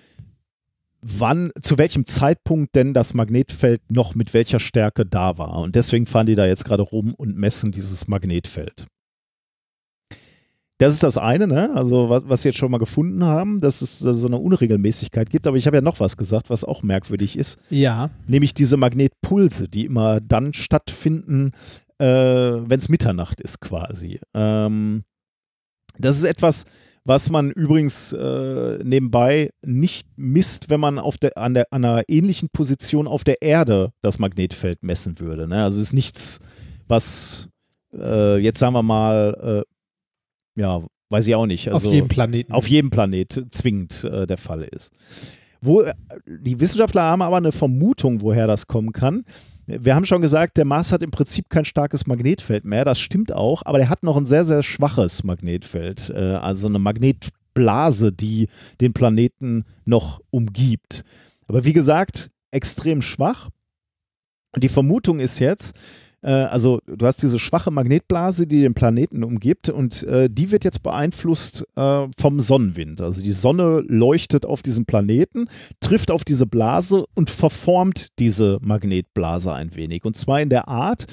wann, 1.01 1.51
zu 1.61 1.77
welchem 1.77 2.06
Zeitpunkt 2.06 2.75
denn 2.75 2.93
das 2.93 3.14
Magnetfeld 3.14 3.82
noch 3.92 4.16
mit 4.16 4.33
welcher 4.33 4.59
Stärke 4.59 5.06
da 5.06 5.38
war. 5.38 5.59
Und 5.59 5.75
deswegen 5.75 6.06
fahren 6.06 6.25
die 6.25 6.35
da 6.35 6.45
jetzt 6.45 6.66
gerade 6.66 6.83
rum 6.83 7.14
und 7.14 7.35
messen 7.38 7.72
dieses 7.72 8.08
Magnetfeld. 8.08 8.88
Das 10.84 10.94
ist 10.94 11.03
das 11.03 11.18
eine, 11.18 11.48
ne? 11.48 11.72
Also 11.76 12.10
was, 12.10 12.24
was 12.26 12.42
sie 12.42 12.50
jetzt 12.50 12.58
schon 12.58 12.70
mal 12.70 12.78
gefunden 12.78 13.24
haben, 13.24 13.62
dass 13.62 13.82
es 13.82 14.00
so 14.00 14.28
eine 14.28 14.38
Unregelmäßigkeit 14.38 15.30
gibt. 15.30 15.48
Aber 15.48 15.56
ich 15.56 15.66
habe 15.66 15.78
ja 15.78 15.82
noch 15.82 16.02
was 16.02 16.18
gesagt, 16.18 16.50
was 16.50 16.66
auch 16.66 16.84
merkwürdig 16.84 17.38
ist. 17.38 17.58
Ja. 17.70 18.10
Nämlich 18.28 18.53
diese 18.53 18.76
Magnetpulse, 18.76 19.70
die 19.70 19.86
immer 19.86 20.20
dann 20.20 20.52
stattfinden, 20.52 21.53
äh, 22.00 22.06
wenn 22.06 22.80
es 22.80 22.90
Mitternacht 22.90 23.40
ist 23.40 23.62
quasi. 23.62 24.20
Ähm, 24.34 25.06
das 25.98 26.18
ist 26.18 26.26
etwas, 26.26 26.66
was 27.06 27.30
man 27.30 27.52
übrigens 27.52 28.12
äh, 28.12 28.80
nebenbei 28.84 29.52
nicht 29.62 30.10
misst, 30.18 30.70
wenn 30.70 30.82
man 30.82 31.00
auf 31.00 31.18
der, 31.18 31.38
an, 31.38 31.53
der, 31.53 31.68
an 31.72 31.86
einer 31.86 32.03
ähnlichen 32.10 32.50
Position 32.50 33.08
auf 33.08 33.24
der 33.24 33.42
Erde 33.42 33.94
das 34.02 34.20
Magnetfeld 34.20 34.84
messen 34.84 35.18
würde. 35.20 35.48
Ne? 35.48 35.64
Also 35.64 35.78
es 35.78 35.86
ist 35.86 35.94
nichts, 35.94 36.40
was 36.90 37.48
äh, 37.94 38.38
jetzt 38.40 38.60
sagen 38.60 38.74
wir 38.74 38.84
mal 38.84 39.64
äh, 39.66 39.73
ja, 40.56 40.83
weiß 41.09 41.27
ich 41.27 41.35
auch 41.35 41.45
nicht. 41.45 41.72
Also 41.72 41.88
auf 41.88 41.93
jedem 41.93 42.07
Planeten. 42.07 42.51
Auf 42.51 42.67
jedem 42.67 42.90
Planet 42.90 43.45
zwingend 43.51 44.03
äh, 44.03 44.27
der 44.27 44.38
Fall 44.38 44.64
ist. 44.64 44.91
Wo, 45.61 45.82
äh, 45.82 45.93
die 46.25 46.59
Wissenschaftler 46.59 47.03
haben 47.03 47.22
aber 47.22 47.38
eine 47.38 47.51
Vermutung, 47.51 48.22
woher 48.22 48.48
das 48.48 48.67
kommen 48.67 48.91
kann. 48.91 49.23
Wir 49.65 49.95
haben 49.95 50.06
schon 50.06 50.22
gesagt, 50.22 50.57
der 50.57 50.65
Mars 50.65 50.91
hat 50.91 51.01
im 51.01 51.11
Prinzip 51.11 51.49
kein 51.49 51.64
starkes 51.64 52.06
Magnetfeld 52.06 52.65
mehr. 52.65 52.83
Das 52.83 52.99
stimmt 52.99 53.32
auch, 53.32 53.61
aber 53.65 53.80
er 53.80 53.90
hat 53.90 54.03
noch 54.03 54.17
ein 54.17 54.25
sehr, 54.25 54.43
sehr 54.43 54.61
schwaches 54.61 55.23
Magnetfeld. 55.23 56.09
Äh, 56.09 56.35
also 56.35 56.67
eine 56.67 56.80
Magnetblase, 56.80 58.11
die 58.11 58.49
den 58.82 58.93
Planeten 58.93 59.64
noch 59.85 60.19
umgibt. 60.32 61.03
Aber 61.48 61.64
wie 61.64 61.73
gesagt, 61.73 62.30
extrem 62.51 63.01
schwach. 63.01 63.49
Und 64.53 64.64
die 64.64 64.69
Vermutung 64.69 65.19
ist 65.19 65.40
jetzt, 65.40 65.73
also 66.27 66.80
du 66.85 67.06
hast 67.06 67.22
diese 67.22 67.38
schwache 67.38 67.69
Magnetblase, 67.69 68.48
die 68.48 68.61
den 68.61 68.74
Planeten 68.74 69.24
umgibt 69.24 69.69
und 69.69 70.03
äh, 70.03 70.30
die 70.30 70.52
wird 70.52 70.64
jetzt 70.64 70.82
beeinflusst 70.82 71.66
äh, 71.76 72.08
vom 72.18 72.40
Sonnenwind. 72.40 73.02
Also 73.02 73.22
die 73.22 73.34
Sonne 73.34 73.84
leuchtet 73.88 74.45
auf 74.45 74.61
diesen 74.61 74.85
Planeten, 74.85 75.48
trifft 75.82 76.11
auf 76.11 76.24
diese 76.24 76.45
Blase 76.45 77.06
und 77.16 77.30
verformt 77.30 78.08
diese 78.19 78.58
Magnetblase 78.61 79.52
ein 79.52 79.76
wenig. 79.76 80.06
Und 80.06 80.16
zwar 80.16 80.42
in 80.42 80.50
der 80.50 80.68
Art, 80.68 81.08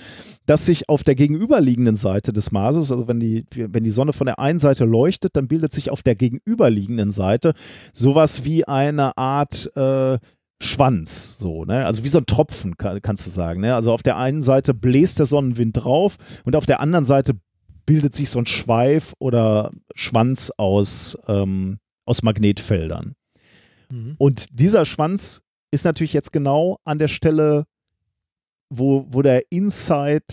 dass 0.46 0.66
sich 0.66 0.88
auf 0.88 1.02
der 1.04 1.14
gegenüberliegenden 1.14 1.96
Seite 1.96 2.32
des 2.32 2.52
Marses, 2.52 2.92
also 2.92 3.08
wenn 3.08 3.20
die, 3.20 3.44
wenn 3.50 3.84
die 3.84 3.90
Sonne 3.90 4.12
von 4.12 4.26
der 4.26 4.38
einen 4.38 4.58
Seite 4.58 4.84
leuchtet, 4.84 5.36
dann 5.36 5.48
bildet 5.48 5.72
sich 5.72 5.90
auf 5.90 6.02
der 6.02 6.14
gegenüberliegenden 6.14 7.12
Seite 7.12 7.54
sowas 7.92 8.44
wie 8.44 8.66
eine 8.66 9.16
Art 9.18 9.70
äh, 9.76 10.18
Schwanz, 10.62 11.38
so, 11.38 11.64
ne? 11.64 11.86
Also 11.86 12.04
wie 12.04 12.08
so 12.08 12.18
ein 12.18 12.26
Tropfen, 12.26 12.76
kann, 12.76 13.00
kannst 13.00 13.26
du 13.26 13.30
sagen. 13.30 13.62
Ne? 13.62 13.74
Also 13.74 13.92
auf 13.92 14.02
der 14.02 14.18
einen 14.18 14.42
Seite 14.42 14.74
bläst 14.74 15.18
der 15.18 15.26
Sonnenwind 15.26 15.76
drauf 15.76 16.16
und 16.44 16.54
auf 16.54 16.66
der 16.66 16.80
anderen 16.80 17.06
Seite 17.06 17.34
bildet 17.86 18.14
sich 18.14 18.28
so 18.28 18.38
ein 18.38 18.46
Schweif 18.46 19.14
oder 19.18 19.70
Schwanz 19.94 20.52
aus, 20.56 21.18
ähm, 21.28 21.78
aus 22.04 22.22
Magnetfeldern. 22.22 23.14
Mhm. 23.90 24.16
Und 24.18 24.60
dieser 24.60 24.84
Schwanz 24.84 25.42
ist 25.70 25.84
natürlich 25.84 26.12
jetzt 26.12 26.32
genau 26.32 26.78
an 26.84 26.98
der 26.98 27.08
Stelle, 27.08 27.64
wo, 28.68 29.06
wo 29.10 29.22
der 29.22 29.50
Inside 29.50 30.26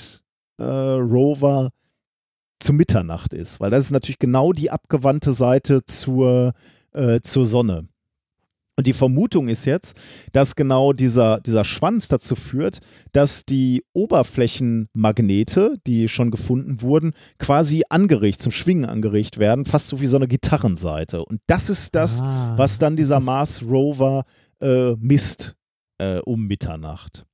äh, 0.57 0.63
Rover 0.63 1.71
zu 2.59 2.73
Mitternacht 2.73 3.33
ist, 3.33 3.59
weil 3.59 3.71
das 3.71 3.85
ist 3.85 3.91
natürlich 3.91 4.19
genau 4.19 4.51
die 4.51 4.71
abgewandte 4.71 5.31
Seite 5.31 5.85
zur, 5.85 6.53
äh, 6.91 7.21
zur 7.21 7.45
Sonne. 7.45 7.87
Und 8.77 8.85
die 8.85 8.93
Vermutung 8.93 9.47
ist 9.47 9.65
jetzt, 9.65 9.97
dass 10.33 10.55
genau 10.55 10.93
dieser, 10.93 11.39
dieser 11.39 11.65
Schwanz 11.65 12.09
dazu 12.09 12.35
führt, 12.35 12.79
dass 13.11 13.43
die 13.43 13.83
Oberflächenmagnete, 13.93 15.77
die 15.87 16.07
schon 16.07 16.29
gefunden 16.29 16.83
wurden, 16.83 17.13
quasi 17.39 17.81
angeregt, 17.89 18.39
zum 18.39 18.51
Schwingen 18.51 18.85
angeregt 18.85 19.39
werden, 19.39 19.65
fast 19.65 19.87
so 19.87 19.99
wie 19.99 20.05
so 20.05 20.15
eine 20.15 20.27
Gitarrenseite. 20.27 21.25
Und 21.25 21.41
das 21.47 21.71
ist 21.71 21.95
das, 21.95 22.21
ah, 22.21 22.53
was 22.55 22.77
dann 22.77 22.95
dieser 22.95 23.19
Mars 23.19 23.63
Rover 23.63 24.25
äh, 24.61 24.91
misst 24.99 25.55
äh, 25.97 26.19
um 26.19 26.45
Mitternacht. 26.45 27.25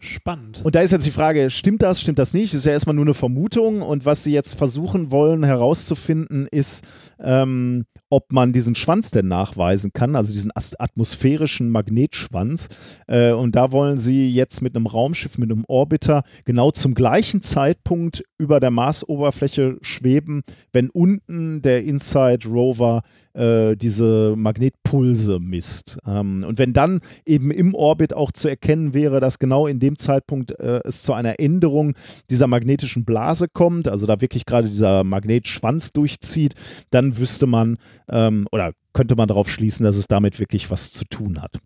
Spannend. 0.00 0.60
Und 0.64 0.74
da 0.74 0.80
ist 0.80 0.90
jetzt 0.92 1.06
die 1.06 1.12
Frage, 1.12 1.50
stimmt 1.50 1.82
das, 1.82 2.00
stimmt 2.00 2.18
das 2.18 2.34
nicht? 2.34 2.52
Das 2.52 2.60
ist 2.60 2.66
ja 2.66 2.72
erstmal 2.72 2.94
nur 2.94 3.04
eine 3.04 3.14
Vermutung. 3.14 3.82
Und 3.82 4.04
was 4.04 4.24
sie 4.24 4.32
jetzt 4.32 4.54
versuchen 4.54 5.12
wollen 5.12 5.44
herauszufinden, 5.44 6.48
ist, 6.50 6.84
ähm, 7.20 7.84
ob 8.10 8.32
man 8.32 8.52
diesen 8.52 8.74
Schwanz 8.74 9.10
denn 9.10 9.28
nachweisen 9.28 9.92
kann, 9.92 10.16
also 10.16 10.32
diesen 10.32 10.52
atmosphärischen 10.54 11.70
Magnetschwanz. 11.70 12.68
Äh, 13.06 13.32
und 13.32 13.54
da 13.56 13.72
wollen 13.72 13.98
sie 13.98 14.30
jetzt 14.30 14.62
mit 14.62 14.74
einem 14.74 14.86
Raumschiff, 14.86 15.38
mit 15.38 15.50
einem 15.50 15.64
Orbiter 15.68 16.22
genau 16.44 16.70
zum 16.70 16.94
gleichen 16.94 17.42
Zeitpunkt 17.42 18.24
über 18.38 18.60
der 18.60 18.70
Marsoberfläche 18.70 19.78
schweben, 19.82 20.42
wenn 20.72 20.90
unten 20.90 21.60
der 21.62 21.84
Inside 21.84 22.48
Rover 22.48 23.02
äh, 23.34 23.76
diese 23.76 24.34
Magnetpulse 24.36 25.38
misst. 25.40 25.98
Ähm, 26.06 26.44
und 26.46 26.58
wenn 26.58 26.72
dann 26.72 27.00
eben 27.26 27.50
im 27.50 27.74
Orbit 27.74 28.14
auch 28.14 28.32
zu 28.32 28.48
erkennen 28.48 28.94
wäre, 28.94 29.20
dass 29.20 29.38
genau 29.38 29.66
in 29.66 29.80
dem 29.80 29.98
Zeitpunkt 29.98 30.58
äh, 30.58 30.80
es 30.84 31.02
zu 31.02 31.12
einer 31.12 31.38
Änderung 31.38 31.94
dieser 32.30 32.46
magnetischen 32.46 33.04
Blase 33.04 33.48
kommt, 33.48 33.88
also 33.88 34.06
da 34.06 34.20
wirklich 34.20 34.46
gerade 34.46 34.68
dieser 34.68 35.04
Magnetschwanz 35.04 35.92
durchzieht, 35.92 36.54
dann 36.90 37.18
wüsste 37.18 37.46
man, 37.46 37.78
ähm, 38.08 38.46
oder 38.52 38.72
könnte 38.92 39.16
man 39.16 39.28
darauf 39.28 39.48
schließen, 39.48 39.84
dass 39.84 39.96
es 39.96 40.08
damit 40.08 40.38
wirklich 40.38 40.70
was 40.70 40.90
zu 40.90 41.04
tun 41.04 41.40
hat. 41.40 41.58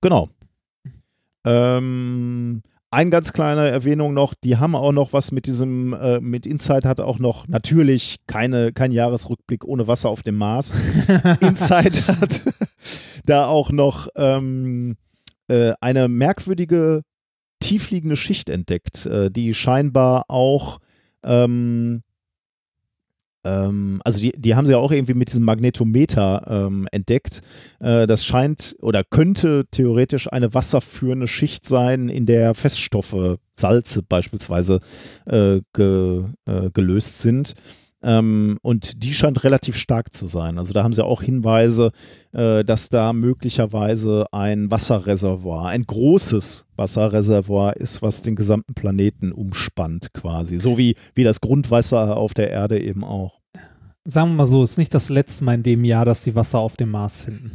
Genau. 0.00 0.28
Ähm, 1.44 2.62
eine 2.90 3.10
ganz 3.10 3.32
kleine 3.32 3.68
Erwähnung 3.68 4.12
noch, 4.12 4.34
die 4.34 4.58
haben 4.58 4.74
auch 4.74 4.92
noch 4.92 5.14
was 5.14 5.32
mit 5.32 5.46
diesem, 5.46 5.94
äh, 5.94 6.20
mit 6.20 6.44
Inside 6.44 6.86
hat 6.86 7.00
auch 7.00 7.18
noch 7.18 7.48
natürlich 7.48 8.18
keine, 8.26 8.72
kein 8.72 8.92
Jahresrückblick 8.92 9.64
ohne 9.64 9.88
Wasser 9.88 10.10
auf 10.10 10.22
dem 10.22 10.36
Mars. 10.36 10.74
Inside 11.40 12.06
hat 12.06 12.42
da 13.24 13.46
auch 13.46 13.70
noch 13.70 14.08
ähm, 14.16 14.96
äh, 15.48 15.72
eine 15.80 16.08
merkwürdige 16.08 17.02
tiefliegende 17.60 18.16
Schicht 18.16 18.50
entdeckt, 18.50 19.06
äh, 19.06 19.30
die 19.30 19.54
scheinbar 19.54 20.24
auch 20.28 20.78
ähm, 21.22 22.02
also 23.48 24.20
die, 24.20 24.32
die 24.32 24.54
haben 24.54 24.66
sie 24.66 24.72
ja 24.72 24.78
auch 24.78 24.92
irgendwie 24.92 25.14
mit 25.14 25.28
diesem 25.28 25.44
Magnetometer 25.44 26.44
ähm, 26.48 26.88
entdeckt. 26.92 27.42
Äh, 27.80 28.06
das 28.06 28.24
scheint 28.24 28.76
oder 28.80 29.04
könnte 29.04 29.66
theoretisch 29.70 30.32
eine 30.32 30.54
wasserführende 30.54 31.26
Schicht 31.26 31.66
sein, 31.66 32.08
in 32.08 32.26
der 32.26 32.54
Feststoffe, 32.54 33.38
Salze 33.54 34.02
beispielsweise, 34.02 34.80
äh, 35.26 35.60
ge, 35.72 36.24
äh, 36.46 36.70
gelöst 36.72 37.18
sind. 37.18 37.54
Ähm, 38.02 38.58
und 38.62 39.02
die 39.02 39.14
scheint 39.14 39.44
relativ 39.44 39.76
stark 39.76 40.12
zu 40.12 40.26
sein. 40.26 40.58
Also 40.58 40.72
da 40.72 40.82
haben 40.82 40.92
sie 40.92 41.04
auch 41.04 41.22
Hinweise, 41.22 41.92
äh, 42.32 42.64
dass 42.64 42.88
da 42.88 43.12
möglicherweise 43.12 44.26
ein 44.32 44.70
Wasserreservoir, 44.70 45.68
ein 45.68 45.84
großes 45.84 46.66
Wasserreservoir 46.76 47.76
ist, 47.76 48.02
was 48.02 48.22
den 48.22 48.34
gesamten 48.34 48.74
Planeten 48.74 49.32
umspannt 49.32 50.12
quasi. 50.12 50.58
So 50.58 50.78
wie, 50.78 50.96
wie 51.14 51.24
das 51.24 51.40
Grundwasser 51.40 52.16
auf 52.16 52.34
der 52.34 52.50
Erde 52.50 52.80
eben 52.80 53.04
auch. 53.04 53.40
Sagen 54.04 54.30
wir 54.30 54.36
mal 54.36 54.46
so, 54.46 54.64
ist 54.64 54.78
nicht 54.78 54.94
das 54.94 55.08
letzte 55.08 55.44
Mal 55.44 55.54
in 55.54 55.62
dem 55.62 55.84
Jahr, 55.84 56.04
dass 56.04 56.24
die 56.24 56.34
Wasser 56.34 56.58
auf 56.58 56.76
dem 56.76 56.90
Mars 56.90 57.20
finden. 57.20 57.52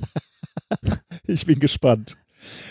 ich 1.27 1.45
bin 1.45 1.59
gespannt. 1.59 2.15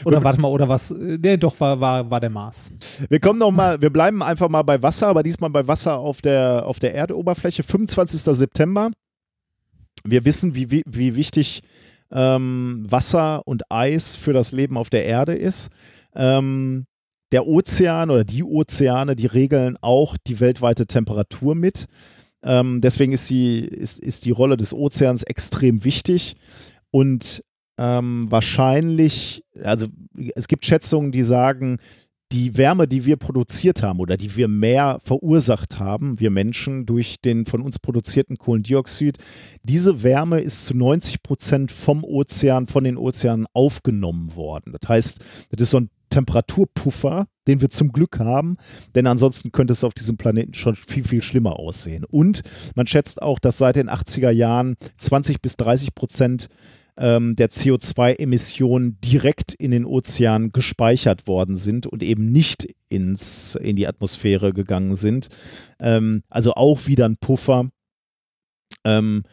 Oder 0.04 0.22
warte 0.22 0.40
mal, 0.40 0.48
oder 0.48 0.68
was? 0.68 0.90
Nee, 0.90 1.36
doch, 1.36 1.58
war, 1.60 1.80
war, 1.80 2.10
war 2.10 2.20
der 2.20 2.30
Mars. 2.30 2.70
Wir 3.08 3.20
kommen 3.20 3.38
noch 3.38 3.50
mal, 3.50 3.80
wir 3.80 3.90
bleiben 3.90 4.22
einfach 4.22 4.48
mal 4.48 4.62
bei 4.62 4.82
Wasser, 4.82 5.08
aber 5.08 5.22
diesmal 5.22 5.50
bei 5.50 5.66
Wasser 5.66 5.98
auf 5.98 6.22
der, 6.22 6.64
auf 6.66 6.78
der 6.78 6.94
Erdoberfläche. 6.94 7.62
25. 7.62 8.20
September. 8.20 8.90
Wir 10.04 10.24
wissen, 10.24 10.54
wie, 10.54 10.70
wie, 10.70 10.82
wie 10.86 11.16
wichtig 11.16 11.62
ähm, 12.12 12.86
Wasser 12.88 13.42
und 13.46 13.70
Eis 13.70 14.14
für 14.14 14.32
das 14.32 14.52
Leben 14.52 14.78
auf 14.78 14.90
der 14.90 15.04
Erde 15.04 15.34
ist. 15.34 15.70
Ähm, 16.14 16.86
der 17.32 17.46
Ozean 17.46 18.10
oder 18.10 18.24
die 18.24 18.44
Ozeane, 18.44 19.16
die 19.16 19.26
regeln 19.26 19.76
auch 19.80 20.16
die 20.26 20.38
weltweite 20.38 20.86
Temperatur 20.86 21.54
mit. 21.54 21.86
Ähm, 22.42 22.80
deswegen 22.80 23.12
ist 23.12 23.28
die, 23.28 23.58
ist, 23.58 23.98
ist 23.98 24.24
die 24.24 24.30
Rolle 24.30 24.56
des 24.56 24.72
Ozeans 24.72 25.24
extrem 25.24 25.82
wichtig. 25.84 26.36
Und 26.90 27.42
ähm, 27.78 28.26
wahrscheinlich, 28.30 29.44
also 29.62 29.86
es 30.34 30.48
gibt 30.48 30.64
Schätzungen, 30.64 31.12
die 31.12 31.22
sagen, 31.22 31.78
die 32.32 32.56
Wärme, 32.56 32.88
die 32.88 33.04
wir 33.04 33.16
produziert 33.16 33.82
haben 33.82 34.00
oder 34.00 34.16
die 34.16 34.34
wir 34.34 34.48
mehr 34.48 34.98
verursacht 35.02 35.78
haben, 35.78 36.18
wir 36.18 36.30
Menschen, 36.30 36.84
durch 36.84 37.20
den 37.20 37.46
von 37.46 37.62
uns 37.62 37.78
produzierten 37.78 38.36
Kohlendioxid, 38.36 39.18
diese 39.62 40.02
Wärme 40.02 40.40
ist 40.40 40.66
zu 40.66 40.76
90 40.76 41.22
Prozent 41.22 41.70
vom 41.70 42.02
Ozean, 42.02 42.66
von 42.66 42.82
den 42.82 42.96
Ozeanen 42.96 43.46
aufgenommen 43.52 44.34
worden. 44.34 44.74
Das 44.80 44.88
heißt, 44.88 45.20
das 45.50 45.60
ist 45.60 45.70
so 45.70 45.80
ein 45.80 45.90
Temperaturpuffer, 46.10 47.26
den 47.46 47.60
wir 47.60 47.68
zum 47.68 47.92
Glück 47.92 48.18
haben, 48.18 48.56
denn 48.94 49.06
ansonsten 49.06 49.52
könnte 49.52 49.72
es 49.72 49.84
auf 49.84 49.94
diesem 49.94 50.16
Planeten 50.16 50.54
schon 50.54 50.74
viel, 50.74 51.04
viel 51.04 51.22
schlimmer 51.22 51.58
aussehen. 51.58 52.04
Und 52.04 52.42
man 52.74 52.86
schätzt 52.86 53.22
auch, 53.22 53.38
dass 53.38 53.58
seit 53.58 53.76
den 53.76 53.90
80er 53.90 54.30
Jahren 54.30 54.76
20 54.98 55.42
bis 55.42 55.56
30 55.56 55.94
Prozent 55.94 56.48
ähm, 56.96 57.36
der 57.36 57.50
CO2-Emissionen 57.50 58.98
direkt 59.00 59.54
in 59.54 59.70
den 59.70 59.84
Ozean 59.84 60.52
gespeichert 60.52 61.26
worden 61.26 61.56
sind 61.56 61.86
und 61.86 62.02
eben 62.02 62.32
nicht 62.32 62.68
ins, 62.88 63.54
in 63.54 63.76
die 63.76 63.86
Atmosphäre 63.86 64.52
gegangen 64.52 64.96
sind. 64.96 65.28
Ähm, 65.78 66.22
also 66.28 66.54
auch 66.54 66.86
wieder 66.86 67.06
ein 67.06 67.18
Puffer, 67.18 67.70
ähm, 68.84 69.24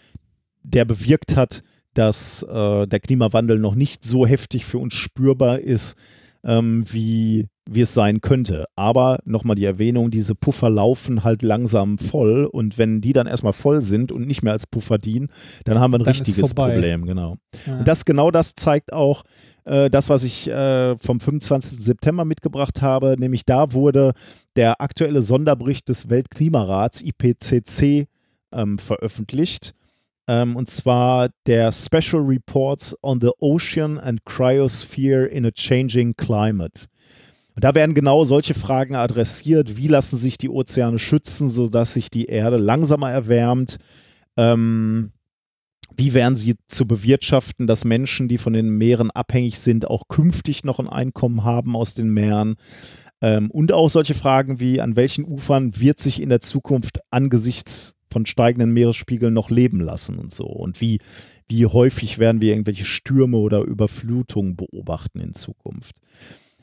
der 0.64 0.86
bewirkt 0.86 1.36
hat, 1.36 1.64
dass 1.94 2.44
äh, 2.44 2.88
der 2.88 3.00
Klimawandel 3.00 3.60
noch 3.60 3.76
nicht 3.76 4.04
so 4.04 4.26
heftig 4.26 4.66
für 4.66 4.80
uns 4.80 4.94
spürbar 4.94 5.60
ist, 5.60 5.96
ähm, 6.44 6.86
wie, 6.92 7.48
wie 7.70 7.82
es 7.82 7.94
sein 7.94 8.22
könnte. 8.22 8.66
Aber 8.76 9.20
nochmal 9.26 9.56
die 9.56 9.66
Erwähnung, 9.66 10.12
diese 10.12 10.36
Puffer 10.36 10.70
laufen 10.70 11.24
halt 11.24 11.42
langsam 11.42 11.98
voll 11.98 12.46
und 12.46 12.78
wenn 12.78 13.02
die 13.02 13.14
dann 13.14 13.28
erstmal 13.28 13.54
voll 13.54 13.82
sind 13.82 14.12
und 14.12 14.28
nicht 14.28 14.44
mehr 14.44 14.54
als 14.54 14.68
Puffer 14.68 14.98
dienen, 14.98 15.30
dann 15.64 15.80
haben 15.80 15.92
wir 15.92 16.00
ein 16.00 16.04
dann 16.04 16.14
richtiges 16.14 16.54
Problem, 16.54 17.06
genau. 17.06 17.38
Ja. 17.66 17.80
Und 17.80 17.88
das 17.88 18.06
genau 18.06 18.32
das 18.32 18.56
zeigt 18.56 18.92
auch 18.92 19.24
äh, 19.66 19.90
das, 19.90 20.10
was 20.10 20.24
ich 20.24 20.50
äh, 20.50 20.98
vom 20.98 21.20
25. 21.20 21.80
September 21.84 22.26
mitgebracht 22.26 22.82
habe, 22.82 23.16
nämlich 23.18 23.46
da 23.46 23.72
wurde 23.74 24.14
der 24.56 24.82
aktuelle 24.82 25.22
Sonderbericht 25.22 25.88
des 25.88 26.10
Weltklimarats 26.10 27.02
IPCC 27.02 28.08
ähm, 28.52 28.78
veröffentlicht 28.78 29.74
Ähm, 30.28 30.56
und 30.56 30.70
zwar 30.70 31.30
der 31.48 31.72
Special 31.72 32.22
Reports 32.22 32.96
on 33.02 33.20
the 33.20 33.32
Ocean 33.40 33.98
and 34.00 34.24
Cryosphere 34.26 35.26
in 35.26 35.46
a 35.46 35.52
Changing 35.52 36.16
Climate. 36.16 36.88
Und 37.56 37.64
da 37.64 37.76
werden 37.76 37.94
genau 37.94 38.26
solche 38.26 38.54
Fragen 38.54 38.96
adressiert. 38.96 39.78
Wie 39.78 39.88
lassen 39.88 40.18
sich 40.18 40.38
die 40.38 40.50
Ozeane 40.50 41.00
schützen, 41.00 41.50
sodass 41.50 41.94
sich 41.94 42.10
die 42.10 42.26
Erde 42.26 42.58
langsamer 42.58 43.12
erwärmt? 43.12 43.78
Ähm, 44.38 45.12
wie 45.96 46.14
wären 46.14 46.36
sie 46.36 46.56
zu 46.68 46.88
bewirtschaften, 46.88 47.68
dass 47.68 47.86
Menschen, 47.86 48.28
die 48.28 48.40
von 48.40 48.54
den 48.54 48.70
Meeren 48.70 49.12
abhängig 49.12 49.60
sind, 49.60 49.88
auch 49.88 50.08
künftig 50.08 50.64
noch 50.64 50.80
ein 50.80 50.90
Einkommen 50.90 51.44
haben 51.44 51.76
aus 51.76 51.94
den 51.94 52.10
Meeren? 52.10 52.56
Ähm, 53.22 53.52
und 53.52 53.72
auch 53.72 53.90
solche 53.90 54.16
Fragen 54.16 54.60
wie, 54.60 54.82
an 54.82 54.96
welchen 54.96 55.24
Ufern 55.24 55.80
wird 55.80 56.00
sich 56.00 56.22
in 56.22 56.30
der 56.30 56.42
Zukunft 56.42 57.00
angesichts 57.12 57.96
von 58.10 58.26
steigenden 58.26 58.72
Meeresspiegeln 58.74 59.34
noch 59.34 59.52
leben 59.52 59.80
lassen 59.80 60.18
und 60.18 60.34
so? 60.34 60.46
Und 60.46 60.82
wie, 60.82 61.00
wie 61.48 61.68
häufig 61.68 62.18
werden 62.18 62.42
wir 62.42 62.52
irgendwelche 62.52 62.86
Stürme 62.86 63.38
oder 63.38 63.62
Überflutungen 63.62 64.56
beobachten 64.56 65.20
in 65.20 65.36
Zukunft? 65.36 65.98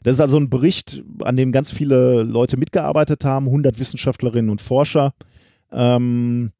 Das 0.02 0.16
ist 0.16 0.20
also 0.20 0.38
ein 0.38 0.50
Bericht, 0.50 1.02
an 1.22 1.36
dem 1.36 1.52
ganz 1.52 1.70
viele 1.70 2.22
Leute 2.22 2.56
mitgearbeitet 2.56 3.24
haben, 3.24 3.46
100 3.46 3.78
Wissenschaftlerinnen 3.78 4.50
und 4.50 4.60
Forscher. 4.60 5.12
Ähm, 5.72 6.52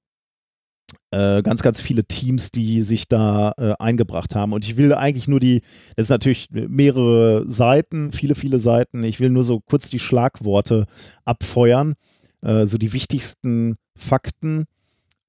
äh, 1.11 1.43
ganz, 1.43 1.63
ganz 1.63 1.81
viele 1.81 2.05
Teams, 2.05 2.51
die 2.51 2.83
sich 2.83 3.09
da 3.09 3.53
äh, 3.57 3.75
eingebracht 3.79 4.35
haben. 4.35 4.53
Und 4.53 4.65
ich 4.65 4.77
will 4.77 4.93
eigentlich 4.95 5.29
nur 5.29 5.41
die, 5.41 5.61
das 5.97 6.07
ist 6.07 6.11
natürlich 6.11 6.49
mehrere 6.51 7.49
Seiten, 7.49 8.13
viele, 8.13 8.35
viele 8.35 8.59
Seiten. 8.59 9.03
Ich 9.03 9.21
will 9.21 9.31
nur 9.31 9.45
so 9.45 9.61
kurz 9.61 9.89
die 9.91 9.99
Schlagworte 9.99 10.87
abfeuern, 11.25 11.95
äh, 12.43 12.67
so 12.67 12.79
die 12.79 12.93
wichtigsten 12.93 13.77
Fakten. 13.97 14.67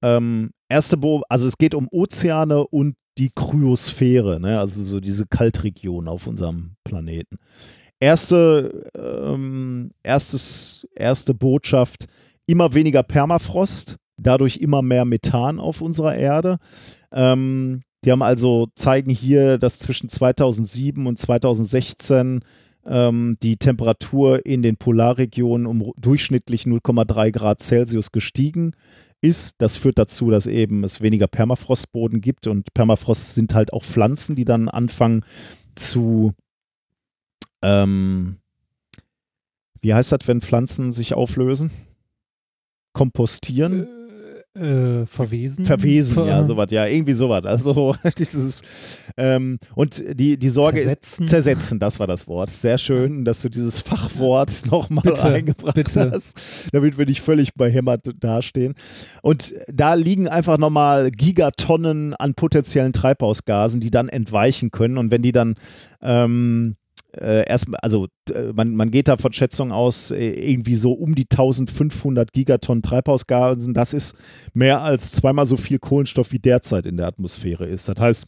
Ähm, 0.02 0.50
erste, 0.68 0.96
Bo 0.96 1.22
also 1.28 1.46
es 1.46 1.58
geht 1.58 1.74
um 1.74 1.88
Ozeane 1.90 2.66
und 2.66 2.96
die 3.18 3.30
Kryosphäre, 3.34 4.40
ne? 4.40 4.58
also 4.58 4.82
so 4.82 4.98
diese 4.98 5.26
Kaltregion 5.26 6.08
auf 6.08 6.26
unserem 6.26 6.76
Planeten. 6.82 7.36
Erste, 8.02 8.90
ähm, 8.96 9.90
erstes, 10.02 10.88
erste 10.96 11.34
Botschaft, 11.34 12.06
immer 12.46 12.74
weniger 12.74 13.04
Permafrost 13.04 13.98
dadurch 14.16 14.58
immer 14.58 14.82
mehr 14.82 15.04
Methan 15.04 15.58
auf 15.58 15.80
unserer 15.80 16.14
Erde. 16.14 16.58
Ähm, 17.12 17.82
die 18.04 18.10
haben 18.10 18.22
also 18.22 18.68
zeigen 18.74 19.10
hier, 19.10 19.58
dass 19.58 19.78
zwischen 19.78 20.08
2007 20.08 21.06
und 21.06 21.18
2016 21.18 22.40
ähm, 22.84 23.36
die 23.42 23.56
Temperatur 23.56 24.44
in 24.44 24.62
den 24.62 24.76
Polarregionen 24.76 25.66
um 25.66 25.92
durchschnittlich 25.96 26.64
0,3 26.64 27.30
Grad 27.30 27.62
Celsius 27.62 28.10
gestiegen 28.10 28.72
ist. 29.20 29.54
Das 29.58 29.76
führt 29.76 29.98
dazu, 29.98 30.30
dass 30.30 30.48
eben 30.48 30.82
es 30.82 31.00
weniger 31.00 31.28
Permafrostboden 31.28 32.20
gibt 32.20 32.48
und 32.48 32.74
Permafrost 32.74 33.34
sind 33.34 33.54
halt 33.54 33.72
auch 33.72 33.84
Pflanzen, 33.84 34.34
die 34.34 34.44
dann 34.44 34.68
anfangen 34.68 35.24
zu 35.76 36.32
ähm, 37.62 38.38
wie 39.80 39.94
heißt 39.94 40.12
das, 40.12 40.20
wenn 40.26 40.40
Pflanzen 40.40 40.92
sich 40.92 41.14
auflösen? 41.14 41.70
Kompostieren? 42.92 43.86
Äh 43.86 44.02
äh, 44.54 45.06
verwesen. 45.06 45.64
Verwesen, 45.64 46.14
Ver 46.14 46.26
ja, 46.26 46.44
sowas, 46.44 46.70
ja, 46.70 46.86
irgendwie 46.86 47.14
sowas. 47.14 47.44
Also 47.46 47.96
dieses 48.18 48.60
ähm, 49.16 49.58
und 49.74 50.04
die, 50.12 50.36
die 50.38 50.48
Sorge 50.50 50.82
zersetzen. 50.82 51.24
ist 51.24 51.30
zersetzen, 51.30 51.78
das 51.78 51.98
war 51.98 52.06
das 52.06 52.26
Wort. 52.26 52.50
Sehr 52.50 52.76
schön, 52.76 53.24
dass 53.24 53.40
du 53.40 53.48
dieses 53.48 53.78
Fachwort 53.78 54.64
nochmal 54.70 55.18
eingebracht 55.20 55.74
bitte. 55.74 56.10
hast, 56.12 56.38
damit 56.72 56.98
wir 56.98 57.06
nicht 57.06 57.22
völlig 57.22 57.54
behämmert 57.54 58.02
dastehen. 58.20 58.74
Und 59.22 59.54
da 59.68 59.94
liegen 59.94 60.28
einfach 60.28 60.58
nochmal 60.58 61.10
Gigatonnen 61.10 62.12
an 62.14 62.34
potenziellen 62.34 62.92
Treibhausgasen, 62.92 63.80
die 63.80 63.90
dann 63.90 64.10
entweichen 64.10 64.70
können. 64.70 64.98
Und 64.98 65.10
wenn 65.10 65.22
die 65.22 65.32
dann 65.32 65.54
ähm, 66.02 66.76
äh, 67.20 67.46
erstmal, 67.46 67.78
also 67.80 68.08
äh, 68.30 68.52
man, 68.52 68.74
man 68.74 68.90
geht 68.90 69.08
da 69.08 69.16
von 69.16 69.32
Schätzungen 69.32 69.72
aus, 69.72 70.10
äh, 70.10 70.30
irgendwie 70.50 70.74
so 70.74 70.92
um 70.92 71.14
die 71.14 71.26
1500 71.30 72.32
Gigatonnen 72.32 72.82
Treibhausgasen. 72.82 73.74
Das 73.74 73.94
ist 73.94 74.16
mehr 74.54 74.82
als 74.82 75.12
zweimal 75.12 75.46
so 75.46 75.56
viel 75.56 75.78
Kohlenstoff 75.78 76.32
wie 76.32 76.38
derzeit 76.38 76.86
in 76.86 76.96
der 76.96 77.06
Atmosphäre 77.06 77.66
ist. 77.66 77.88
Das 77.88 78.00
heißt, 78.00 78.26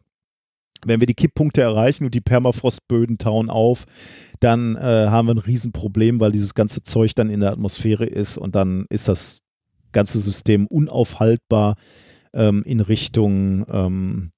wenn 0.85 1.01
wir 1.01 1.07
die 1.07 1.15
Kipppunkte 1.15 1.63
erreichen 1.63 2.05
und 2.05 2.15
die 2.15 2.21
Permafrostböden 2.21 3.19
tauen 3.19 3.49
auf, 3.49 3.87
dann 4.41 4.77
äh, 4.77 4.81
haben 4.81 5.29
wir 5.29 5.35
ein 5.35 5.39
Riesenproblem, 5.39 6.21
weil 6.21 6.33
dieses 6.33 6.55
ganze 6.55 6.83
Zeug 6.83 7.15
dann 7.15 7.31
in 7.31 7.41
der 7.41 7.53
Atmosphäre 7.53 8.05
ist 8.05 8.37
und 8.37 8.55
dann 8.55 8.85
ist 8.91 9.09
das 9.09 9.41
ganze 9.93 10.21
System 10.21 10.67
unaufhaltbar 10.67 11.77
ähm, 12.35 12.63
in 12.65 12.81
Richtung 12.81 13.65
ähm, 13.71 14.33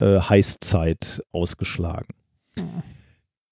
äh, 0.00 0.18
Heißzeit 0.18 1.22
ausgeschlagen. 1.30 2.08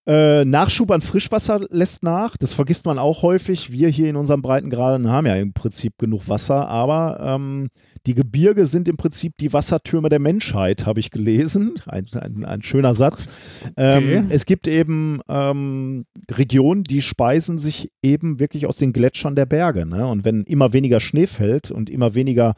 Äh, 0.05 0.45
Nachschub 0.45 0.91
an 0.91 1.01
Frischwasser 1.01 1.65
lässt 1.71 2.03
nach. 2.03 2.37
Das 2.37 2.53
vergisst 2.53 2.87
man 2.87 2.99
auch 2.99 3.23
häufig. 3.23 3.71
Wir 3.71 3.89
hier 3.89 4.11
in 4.11 4.17
unserem 4.17 4.43
Breitengraden 4.43 5.09
haben 5.09 5.29
ja 5.29 5.37
im 5.37 5.53
Prinzip 5.53 5.97
genug 5.97 6.29
Wasser, 6.29 6.67
aber 6.67 7.21
ähm, 7.21 7.69
die 8.07 8.17
Gebirge 8.17 8.67
sind 8.67 8.89
im 8.89 8.97
Prinzip 8.97 9.35
die 9.39 9.53
Wassertürme 9.53 10.09
der 10.09 10.19
Menschheit, 10.19 10.87
habe 10.87 10.99
ich 10.99 11.13
gelesen. 11.13 11.75
Ein, 11.87 12.07
ein, 12.21 12.45
ein 12.45 12.63
schöner 12.63 12.95
Satz. 12.95 13.29
Ähm, 13.77 14.03
okay. 14.03 14.25
Es 14.31 14.45
gibt 14.45 14.67
eben 14.67 15.21
ähm, 15.29 16.05
Regionen, 16.33 16.83
die 16.83 17.01
speisen 17.01 17.59
sich 17.59 17.93
eben 18.03 18.41
wirklich 18.41 18.67
aus 18.67 18.79
den 18.79 18.93
Gletschern 18.93 19.37
der 19.37 19.47
Berge. 19.47 19.87
Ne? 19.87 20.05
Und 20.05 20.25
wenn 20.25 20.43
immer 20.43 20.73
weniger 20.73 20.99
Schnee 20.99 21.29
fällt 21.29 21.71
und 21.71 21.89
immer 21.89 22.17
weniger 22.17 22.55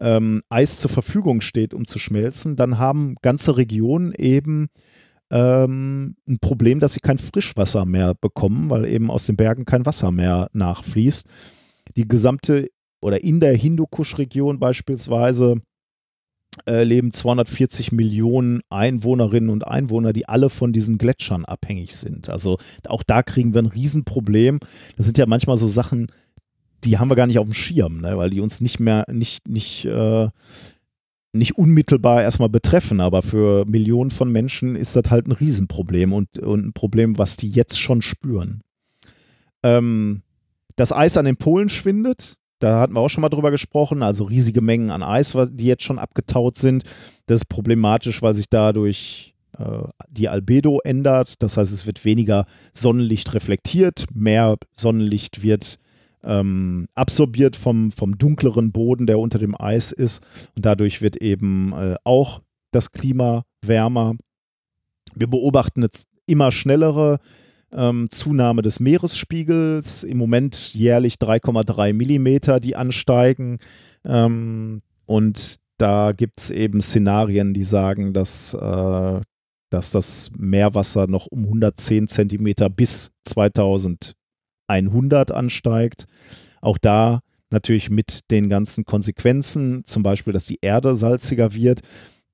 ähm, 0.00 0.42
Eis 0.48 0.80
zur 0.80 0.90
Verfügung 0.90 1.42
steht, 1.42 1.74
um 1.74 1.84
zu 1.84 1.98
schmelzen, 1.98 2.56
dann 2.56 2.78
haben 2.78 3.16
ganze 3.20 3.58
Regionen 3.58 4.12
eben 4.16 4.68
ähm, 5.30 6.16
ein 6.28 6.38
Problem, 6.40 6.80
dass 6.80 6.94
sie 6.94 7.00
kein 7.00 7.18
Frischwasser 7.18 7.84
mehr 7.84 8.14
bekommen, 8.14 8.70
weil 8.70 8.84
eben 8.86 9.10
aus 9.10 9.26
den 9.26 9.36
Bergen 9.36 9.64
kein 9.64 9.86
Wasser 9.86 10.12
mehr 10.12 10.48
nachfließt. 10.52 11.28
Die 11.96 12.08
gesamte 12.08 12.68
oder 13.00 13.22
in 13.22 13.40
der 13.40 13.56
Hindukusch-Region 13.56 14.58
beispielsweise 14.58 15.60
äh, 16.66 16.84
leben 16.84 17.12
240 17.12 17.92
Millionen 17.92 18.62
Einwohnerinnen 18.70 19.50
und 19.50 19.66
Einwohner, 19.66 20.12
die 20.12 20.28
alle 20.28 20.48
von 20.48 20.72
diesen 20.72 20.98
Gletschern 20.98 21.44
abhängig 21.44 21.94
sind. 21.96 22.28
Also 22.28 22.58
auch 22.88 23.02
da 23.02 23.22
kriegen 23.22 23.52
wir 23.52 23.62
ein 23.62 23.66
Riesenproblem. 23.66 24.60
Das 24.96 25.06
sind 25.06 25.18
ja 25.18 25.26
manchmal 25.26 25.58
so 25.58 25.68
Sachen, 25.68 26.10
die 26.84 26.98
haben 26.98 27.08
wir 27.08 27.16
gar 27.16 27.26
nicht 27.26 27.38
auf 27.38 27.46
dem 27.46 27.54
Schirm, 27.54 28.00
ne? 28.00 28.16
weil 28.16 28.30
die 28.30 28.40
uns 28.40 28.60
nicht 28.60 28.80
mehr, 28.80 29.04
nicht, 29.10 29.48
nicht, 29.48 29.84
äh, 29.84 30.28
nicht 31.38 31.56
unmittelbar 31.56 32.22
erstmal 32.22 32.48
betreffen, 32.48 33.00
aber 33.00 33.22
für 33.22 33.64
Millionen 33.66 34.10
von 34.10 34.30
Menschen 34.30 34.76
ist 34.76 34.96
das 34.96 35.10
halt 35.10 35.26
ein 35.26 35.32
Riesenproblem 35.32 36.12
und, 36.12 36.38
und 36.38 36.66
ein 36.66 36.72
Problem, 36.72 37.18
was 37.18 37.36
die 37.36 37.48
jetzt 37.48 37.78
schon 37.78 38.02
spüren. 38.02 38.62
Ähm, 39.62 40.22
das 40.76 40.92
Eis 40.92 41.16
an 41.16 41.24
den 41.24 41.36
Polen 41.36 41.68
schwindet. 41.68 42.36
Da 42.58 42.80
hatten 42.80 42.94
wir 42.94 43.00
auch 43.00 43.08
schon 43.08 43.22
mal 43.22 43.28
drüber 43.28 43.50
gesprochen. 43.50 44.02
Also 44.02 44.24
riesige 44.24 44.60
Mengen 44.60 44.90
an 44.90 45.02
Eis, 45.02 45.36
die 45.50 45.66
jetzt 45.66 45.82
schon 45.82 45.98
abgetaut 45.98 46.56
sind. 46.56 46.84
Das 47.26 47.40
ist 47.40 47.48
problematisch, 47.48 48.22
weil 48.22 48.34
sich 48.34 48.48
dadurch 48.48 49.34
äh, 49.58 49.82
die 50.08 50.28
Albedo 50.28 50.80
ändert. 50.84 51.42
Das 51.42 51.56
heißt, 51.56 51.72
es 51.72 51.86
wird 51.86 52.04
weniger 52.04 52.46
Sonnenlicht 52.72 53.34
reflektiert, 53.34 54.06
mehr 54.14 54.56
Sonnenlicht 54.74 55.42
wird 55.42 55.78
ähm, 56.26 56.88
absorbiert 56.94 57.56
vom, 57.56 57.90
vom 57.92 58.18
dunkleren 58.18 58.72
Boden, 58.72 59.06
der 59.06 59.18
unter 59.18 59.38
dem 59.38 59.58
Eis 59.58 59.92
ist. 59.92 60.22
Und 60.56 60.66
dadurch 60.66 61.00
wird 61.00 61.16
eben 61.16 61.72
äh, 61.72 61.96
auch 62.04 62.42
das 62.72 62.92
Klima 62.92 63.44
wärmer. 63.62 64.16
Wir 65.14 65.28
beobachten 65.28 65.82
jetzt 65.82 66.08
immer 66.26 66.52
schnellere 66.52 67.20
ähm, 67.72 68.08
Zunahme 68.10 68.62
des 68.62 68.80
Meeresspiegels. 68.80 70.02
Im 70.02 70.18
Moment 70.18 70.74
jährlich 70.74 71.14
3,3 71.14 71.92
Millimeter, 71.92 72.60
die 72.60 72.76
ansteigen. 72.76 73.58
Ähm, 74.04 74.82
und 75.06 75.56
da 75.78 76.12
gibt 76.12 76.40
es 76.40 76.50
eben 76.50 76.80
Szenarien, 76.80 77.54
die 77.54 77.64
sagen, 77.64 78.12
dass, 78.12 78.54
äh, 78.54 79.20
dass 79.70 79.90
das 79.92 80.30
Meerwasser 80.36 81.06
noch 81.06 81.26
um 81.26 81.44
110 81.44 82.08
Zentimeter 82.08 82.68
bis 82.68 83.12
2000 83.24 84.14
100 84.66 85.32
ansteigt. 85.32 86.06
Auch 86.60 86.78
da 86.78 87.20
natürlich 87.50 87.90
mit 87.90 88.30
den 88.30 88.48
ganzen 88.48 88.84
Konsequenzen, 88.84 89.84
zum 89.84 90.02
Beispiel, 90.02 90.32
dass 90.32 90.46
die 90.46 90.58
Erde 90.60 90.94
salziger 90.94 91.54
wird, 91.54 91.80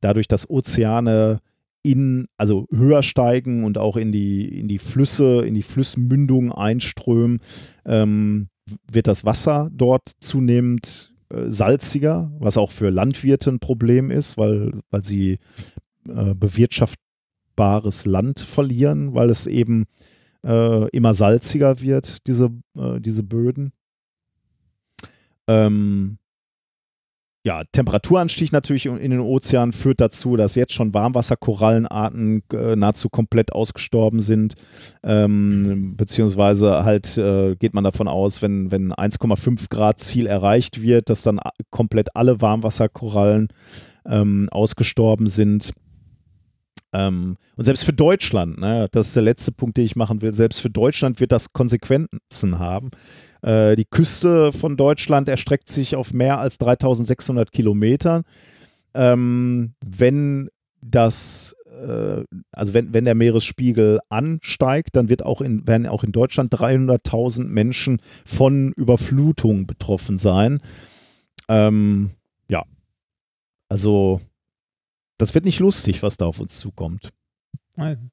dadurch, 0.00 0.28
dass 0.28 0.48
Ozeane 0.48 1.40
in, 1.82 2.28
also 2.36 2.66
höher 2.70 3.02
steigen 3.02 3.64
und 3.64 3.76
auch 3.76 3.96
in 3.96 4.12
die, 4.12 4.58
in 4.58 4.68
die 4.68 4.78
Flüsse, 4.78 5.44
in 5.44 5.54
die 5.54 5.62
Flussmündungen 5.62 6.52
einströmen, 6.52 7.40
ähm, 7.84 8.48
wird 8.90 9.06
das 9.06 9.24
Wasser 9.24 9.68
dort 9.72 10.08
zunehmend 10.20 11.12
äh, 11.30 11.50
salziger, 11.50 12.30
was 12.38 12.56
auch 12.56 12.70
für 12.70 12.90
Landwirte 12.90 13.50
ein 13.50 13.58
Problem 13.58 14.10
ist, 14.10 14.38
weil, 14.38 14.80
weil 14.90 15.02
sie 15.02 15.38
äh, 16.08 16.34
bewirtschaftbares 16.34 18.06
Land 18.06 18.38
verlieren, 18.40 19.14
weil 19.14 19.30
es 19.30 19.46
eben 19.46 19.86
äh, 20.44 20.88
immer 20.90 21.14
salziger 21.14 21.80
wird, 21.80 22.26
diese, 22.26 22.50
äh, 22.76 23.00
diese 23.00 23.22
Böden. 23.22 23.72
Ähm, 25.48 26.18
ja, 27.44 27.64
Temperaturanstieg 27.72 28.52
natürlich 28.52 28.86
in 28.86 29.10
den 29.10 29.18
Ozeanen 29.18 29.72
führt 29.72 30.00
dazu, 30.00 30.36
dass 30.36 30.54
jetzt 30.54 30.74
schon 30.74 30.94
Warmwasserkorallenarten 30.94 32.44
äh, 32.52 32.76
nahezu 32.76 33.08
komplett 33.08 33.52
ausgestorben 33.52 34.20
sind. 34.20 34.54
Ähm, 35.02 35.96
beziehungsweise 35.96 36.84
halt 36.84 37.18
äh, 37.18 37.56
geht 37.56 37.74
man 37.74 37.82
davon 37.82 38.06
aus, 38.06 38.42
wenn, 38.42 38.70
wenn 38.70 38.92
1,5 38.92 39.70
Grad 39.70 39.98
Ziel 39.98 40.28
erreicht 40.28 40.82
wird, 40.82 41.10
dass 41.10 41.22
dann 41.22 41.40
komplett 41.70 42.14
alle 42.14 42.40
Warmwasserkorallen 42.40 43.48
ähm, 44.06 44.48
ausgestorben 44.52 45.26
sind. 45.26 45.72
Ähm, 46.92 47.36
und 47.56 47.64
selbst 47.64 47.84
für 47.84 47.92
Deutschland, 47.92 48.58
ne, 48.58 48.88
das 48.92 49.08
ist 49.08 49.16
der 49.16 49.22
letzte 49.22 49.52
Punkt, 49.52 49.76
den 49.76 49.84
ich 49.84 49.96
machen 49.96 50.20
will, 50.22 50.34
selbst 50.34 50.60
für 50.60 50.70
Deutschland 50.70 51.20
wird 51.20 51.32
das 51.32 51.52
Konsequenzen 51.52 52.58
haben. 52.58 52.90
Äh, 53.42 53.76
die 53.76 53.86
Küste 53.86 54.52
von 54.52 54.76
Deutschland 54.76 55.28
erstreckt 55.28 55.68
sich 55.68 55.96
auf 55.96 56.12
mehr 56.12 56.38
als 56.38 56.58
3600 56.58 57.50
Kilometer. 57.50 58.22
Ähm, 58.94 59.74
wenn 59.80 60.48
das 60.82 61.56
äh, 61.72 62.24
also 62.52 62.74
wenn, 62.74 62.92
wenn 62.92 63.04
der 63.04 63.14
Meeresspiegel 63.14 64.00
ansteigt, 64.08 64.96
dann 64.96 65.08
wird 65.08 65.24
auch 65.24 65.40
in, 65.40 65.66
werden 65.66 65.86
auch 65.86 66.04
in 66.04 66.12
Deutschland 66.12 66.54
300.000 66.54 67.44
Menschen 67.44 68.00
von 68.24 68.72
Überflutung 68.72 69.66
betroffen 69.66 70.18
sein. 70.18 70.60
Ähm, 71.48 72.10
ja, 72.48 72.64
also 73.68 74.20
das 75.22 75.34
wird 75.34 75.44
nicht 75.44 75.60
lustig, 75.60 76.02
was 76.02 76.16
da 76.16 76.26
auf 76.26 76.40
uns 76.40 76.58
zukommt. 76.58 77.10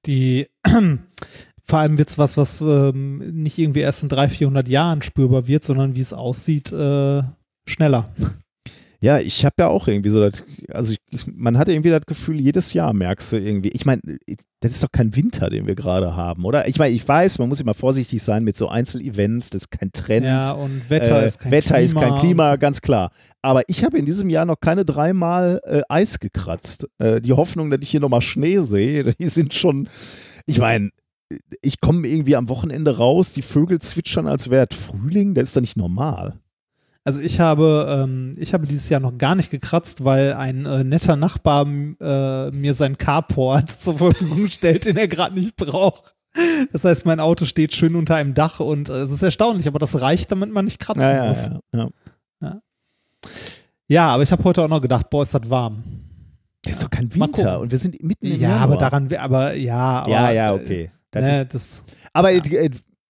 Die 0.06 0.48
vor 1.64 1.80
allem 1.80 1.98
wird 1.98 2.10
es 2.10 2.18
was, 2.18 2.38
was 2.38 2.62
ähm, 2.62 3.42
nicht 3.42 3.58
irgendwie 3.58 3.82
erst 3.82 4.04
in 4.04 4.10
300, 4.10 4.38
400 4.38 4.68
Jahren 4.70 5.02
spürbar 5.02 5.48
wird, 5.48 5.64
sondern 5.64 5.96
wie 5.96 6.02
es 6.02 6.14
aussieht, 6.14 6.72
äh, 6.72 7.24
schneller. 7.66 8.14
Ja, 9.02 9.20
ich 9.20 9.46
habe 9.46 9.56
ja 9.60 9.68
auch 9.68 9.88
irgendwie 9.88 10.10
so, 10.10 10.20
das, 10.20 10.44
also 10.70 10.94
ich, 11.10 11.26
man 11.28 11.58
hat 11.58 11.70
irgendwie 11.70 11.90
das 11.90 12.06
Gefühl, 12.06 12.40
jedes 12.40 12.74
Jahr 12.74 12.94
merkst 12.94 13.32
du 13.32 13.38
irgendwie, 13.38 13.70
ich 13.70 13.86
meine, 13.86 14.02
das 14.62 14.74
ist 14.74 14.84
doch 14.84 14.92
kein 14.92 15.16
Winter, 15.16 15.50
den 15.50 15.68
wir 15.68 15.76
gerade 15.76 16.16
haben, 16.16 16.44
oder? 16.44 16.68
Ich 16.68 16.78
meine, 16.80 16.94
ich 16.94 17.08
weiß, 17.08 17.40
man 17.40 17.48
muss 17.48 17.62
immer 17.62 17.74
vorsichtig 17.74 18.22
sein 18.22 18.44
mit 18.44 18.58
so 18.58 18.68
Einzelevents, 18.68 19.50
das 19.52 19.64
ist 19.64 19.72
kein 19.72 19.92
Trend. 19.94 20.26
Ja, 20.26 20.52
und 20.52 20.90
Wetter 20.90 21.22
äh, 21.22 21.26
ist 21.26 21.40
kein 21.40 21.52
Wetter 21.52 21.76
Klima. 21.76 21.86
ist 21.86 21.96
kein 21.96 22.20
Klima, 22.20 22.56
ganz 22.58 22.82
klar. 22.82 23.12
Aber 23.42 23.62
ich 23.68 23.86
habe 23.86 23.98
in 23.98 24.06
diesem 24.06 24.30
Jahr 24.30 24.46
noch 24.46 24.60
keine 24.60 24.84
dreimal 24.84 25.62
äh, 25.64 25.82
Eis 25.88 26.20
gekratzt. 26.20 26.88
Äh, 26.98 27.22
die 27.22 27.34
Hoffnung, 27.34 27.70
dass 27.70 27.80
ich 27.82 27.90
hier 27.90 28.02
nochmal 28.02 28.22
Schnee 28.22 28.60
sehe, 28.60 29.14
die 29.20 29.30
sind 29.30 29.54
schon, 29.54 29.88
ich 30.46 30.60
meine, 30.60 30.90
ich 31.62 31.80
komme 31.80 32.08
irgendwie 32.08 32.36
am 32.36 32.50
Wochenende 32.50 32.98
raus, 32.98 33.34
die 33.34 33.44
Vögel 33.44 33.80
zwitschern, 33.80 34.28
als 34.28 34.50
wäre 34.50 34.68
es 34.70 34.78
Frühling, 34.78 35.36
das 35.36 35.50
ist 35.50 35.56
doch 35.56 35.62
nicht 35.62 35.78
normal. 35.78 36.40
Also 37.10 37.22
ich 37.22 37.40
habe, 37.40 38.06
ähm, 38.08 38.36
ich 38.38 38.54
habe 38.54 38.68
dieses 38.68 38.88
Jahr 38.88 39.00
noch 39.00 39.18
gar 39.18 39.34
nicht 39.34 39.50
gekratzt, 39.50 40.06
weil 40.06 40.34
ein 40.34 40.68
äh, 40.68 40.84
netter 40.84 41.16
Nachbar 41.16 41.66
äh, 41.66 42.52
mir 42.52 42.76
sein 42.76 43.00
Carport 43.00 43.68
zur 43.82 43.98
Verfügung 43.98 44.46
stellt, 44.48 44.86
den 44.86 44.96
er 44.96 45.08
gerade 45.08 45.34
nicht 45.34 45.56
braucht. 45.56 46.14
Das 46.72 46.86
heißt, 46.86 47.08
mein 47.08 47.20
Auto 47.20 47.46
steht 47.46 47.74
schön 47.74 47.96
unter 47.96 48.14
einem 48.14 48.36
Dach 48.36 48.60
und 48.60 48.90
äh, 48.90 49.02
es 49.02 49.10
ist 49.10 49.24
erstaunlich, 49.24 49.68
aber 49.68 49.80
das 49.80 50.00
reicht, 50.02 50.32
damit 50.32 50.52
man 50.54 50.66
nicht 50.66 50.80
kratzen 50.80 51.02
Ja, 51.02 51.16
ja, 51.16 51.28
muss. 51.30 51.46
ja, 51.46 51.60
ja. 51.74 51.90
Ja. 52.44 52.62
ja, 53.88 54.10
aber 54.10 54.22
ich 54.22 54.32
habe 54.32 54.44
heute 54.44 54.62
auch 54.62 54.68
noch 54.70 54.82
gedacht, 54.82 55.10
boah, 55.10 55.24
ist 55.24 55.34
das 55.34 55.50
warm. 55.50 55.84
Das 56.62 56.74
ist 56.76 56.84
doch 56.84 56.92
kein 56.92 57.12
Winter 57.16 57.60
und 57.60 57.72
wir 57.72 57.78
sind 57.80 58.04
mitten 58.04 58.28
im 58.28 58.34
Ja, 58.34 58.50
Januar. 58.50 58.62
aber 58.62 58.78
daran, 58.78 59.12
aber 59.16 59.56
ja, 59.56 60.02
aber, 60.02 60.10
ja, 60.12 60.32
ja, 60.32 60.52
äh, 60.52 60.62
okay. 60.62 60.92
Das 61.10 61.24
ne, 61.24 61.42
ist, 61.42 61.54
das, 61.56 61.84
aber 62.14 62.30
ja. 62.30 62.40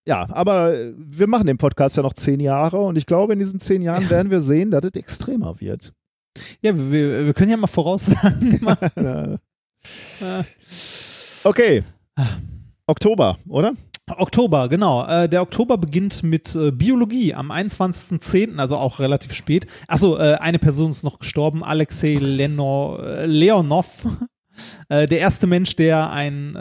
Ja, 0.10 0.28
aber 0.32 0.74
äh, 0.74 0.94
wir 0.98 1.28
machen 1.28 1.46
den 1.46 1.60
Podcast 1.60 1.96
ja 1.96 2.02
noch 2.02 2.14
zehn 2.14 2.40
Jahre 2.40 2.80
und 2.80 2.96
ich 2.96 3.06
glaube, 3.06 3.34
in 3.34 3.40
diesen 3.40 3.60
zehn 3.60 3.84
Jahren 3.84 4.10
werden 4.10 4.32
wir 4.32 4.42
sehen, 4.42 4.72
dass 4.72 4.84
es 4.84 4.94
extremer 4.94 5.62
wird. 5.62 5.94
ja, 6.62 6.76
wir, 6.76 7.26
wir 7.28 7.34
können 7.36 7.52
ja 7.52 7.58
mal 7.58 7.68
voraussagen. 7.68 8.60
Okay. 11.46 11.84
Oktober, 12.86 13.38
oder? 13.48 13.74
Oktober, 14.18 14.68
genau. 14.68 15.06
Äh, 15.06 15.30
der 15.30 15.42
Oktober 15.42 15.78
beginnt 15.78 16.22
mit 16.22 16.54
äh, 16.54 16.72
Biologie 16.72 17.34
am 17.34 17.50
21.10., 17.50 18.58
also 18.58 18.76
auch 18.76 19.00
relativ 19.00 19.34
spät. 19.34 19.68
Achso, 19.88 20.18
äh, 20.18 20.36
eine 20.42 20.60
Person 20.60 20.90
ist 20.90 21.04
noch 21.04 21.20
gestorben, 21.20 21.64
Alexei 21.64 22.16
Leonov. 22.16 24.06
Der 24.90 25.10
erste 25.10 25.48
Mensch, 25.48 25.78
der 25.78 26.12
einen 26.12 26.52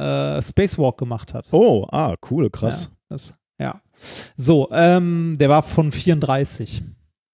Spacewalk 0.40 0.98
gemacht 0.98 1.34
hat. 1.34 1.46
Oh, 1.50 1.84
ah, 1.90 2.14
cool, 2.30 2.48
krass. 2.48 2.84
Ja, 2.84 2.96
das. 3.08 3.37
So, 4.36 4.68
ähm, 4.70 5.34
der 5.38 5.48
war 5.48 5.62
von 5.62 5.92
34. 5.92 6.82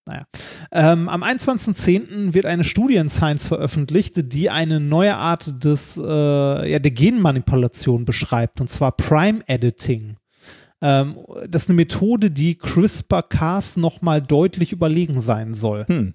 Naja. 0.07 0.25
Ähm, 0.71 1.09
am 1.09 1.23
21.10. 1.23 2.35
wird 2.35 2.45
eine 2.45 2.65
Studie 2.65 2.97
in 2.97 3.09
Science 3.09 3.49
veröffentlicht, 3.49 4.33
die 4.33 4.51
eine 4.51 4.79
neue 4.79 5.17
Art 5.17 5.65
des, 5.65 5.97
äh, 5.97 6.03
ja, 6.71 6.79
der 6.79 6.91
Genmanipulation 6.91 8.05
beschreibt, 8.05 8.61
und 8.61 8.69
zwar 8.69 8.93
Prime 8.93 9.43
Editing. 9.47 10.17
Ähm, 10.83 11.17
das 11.49 11.63
ist 11.63 11.69
eine 11.71 11.77
Methode, 11.77 12.31
die 12.31 12.57
CRISPR-Cas 12.57 13.79
nochmal 13.79 14.21
deutlich 14.21 14.73
überlegen 14.73 15.21
sein 15.21 15.55
soll. 15.55 15.87
Hm. 15.87 16.15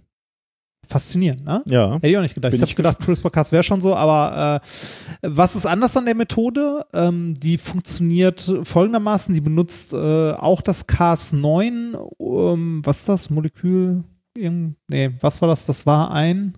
Faszinierend, 0.90 1.45
ne? 1.45 1.61
Ja. 1.68 1.95
Hätte 1.95 2.08
ich 2.08 2.18
auch 2.18 2.22
nicht 2.22 2.34
gedacht. 2.34 2.51
Bin 2.51 2.58
ich 2.58 2.64
habe 2.64 2.74
gedacht, 2.74 3.00
CRISPR-Cas 3.00 3.51
wäre 3.51 3.61
schon 3.61 3.80
so, 3.80 3.95
aber 3.95 4.61
äh, 4.61 5.30
was 5.30 5.56
ist 5.56 5.68
anders 5.68 5.95
an 5.95 6.06
der 6.06 6.16
Methode? 6.16 6.85
Ähm, 6.93 7.35
die 7.35 7.59
funktioniert 7.59 8.51
folgendermaßen, 8.64 9.35
die 9.35 9.42
benutzt 9.42 9.93
äh, 9.93 10.32
auch 10.32 10.61
das 10.61 10.88
Cas9, 10.88 11.98
ähm, 12.19 12.82
was 12.84 13.01
ist 13.01 13.09
das, 13.09 13.30
Molekül, 13.30 14.03
irgend, 14.35 14.77
nee, 14.88 15.11
was 15.22 15.42
war 15.42 15.50
das? 15.50 15.68
Das 15.68 15.85
war 15.85 16.11
ein 16.11 16.56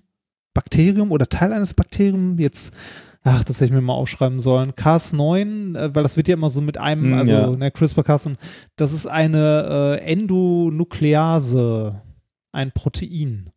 Bakterium 0.53 1.11
oder 1.11 1.27
Teil 1.27 1.51
eines 1.51 1.73
Bakteriums, 1.73 2.39
jetzt 2.39 2.73
Ach, 3.23 3.43
das 3.43 3.57
hätte 3.57 3.65
ich 3.65 3.71
mir 3.71 3.81
mal 3.81 3.93
aufschreiben 3.93 4.39
sollen. 4.39 4.71
Cas9, 4.71 5.77
äh, 5.77 5.93
weil 5.95 6.01
das 6.03 6.17
wird 6.17 6.27
ja 6.27 6.33
immer 6.33 6.49
so 6.49 6.59
mit 6.59 6.79
einem, 6.79 7.11
Mm, 7.11 7.13
also 7.13 7.31
ja. 7.31 7.49
ne, 7.51 7.69
CRISPR-Cas, 7.69 8.29
das 8.77 8.93
ist 8.93 9.05
eine 9.05 9.99
äh, 10.01 10.11
Endonuklease, 10.11 12.01
ein 12.51 12.71
Protein. 12.71 13.51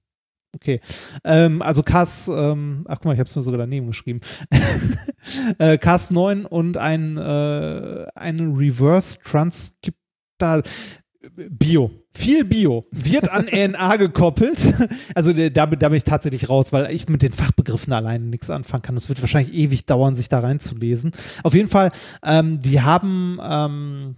Okay. 0.55 0.81
Ähm, 1.25 1.63
also 1.63 1.83
Cas, 1.83 2.29
ähm, 2.29 2.85
ach 2.89 2.97
guck 2.97 3.07
mal, 3.07 3.13
ich 3.13 3.19
habe 3.19 3.29
es 3.29 3.37
mir 3.37 3.43
sogar 3.43 3.59
daneben 3.59 3.87
geschrieben. 3.87 4.21
äh, 5.59 5.75
Cas9 5.75 6.45
und 6.45 6.77
ein, 6.77 7.17
äh, 7.17 8.07
eine 8.15 8.43
Reverse 8.43 9.19
Transcriptal 9.25 10.63
Bio. 11.33 11.91
Viel 12.13 12.45
Bio 12.45 12.85
wird 12.91 13.31
an 13.31 13.49
RNA 13.53 13.97
gekoppelt. 13.97 14.75
Also 15.15 15.33
da, 15.33 15.49
da 15.49 15.67
bin 15.67 15.97
ich 15.97 16.05
tatsächlich 16.05 16.49
raus, 16.49 16.73
weil 16.73 16.91
ich 16.91 17.09
mit 17.09 17.23
den 17.23 17.33
Fachbegriffen 17.33 17.93
alleine 17.93 18.27
nichts 18.27 18.51
anfangen 18.51 18.83
kann. 18.83 18.97
Es 18.97 19.09
wird 19.09 19.21
wahrscheinlich 19.21 19.55
ewig 19.55 19.87
dauern, 19.87 20.15
sich 20.15 20.29
da 20.29 20.41
reinzulesen. 20.41 21.13
Auf 21.43 21.55
jeden 21.55 21.69
Fall, 21.69 21.91
ähm, 22.25 22.61
die 22.61 22.83
haben 22.83 23.41
ähm, 23.43 24.17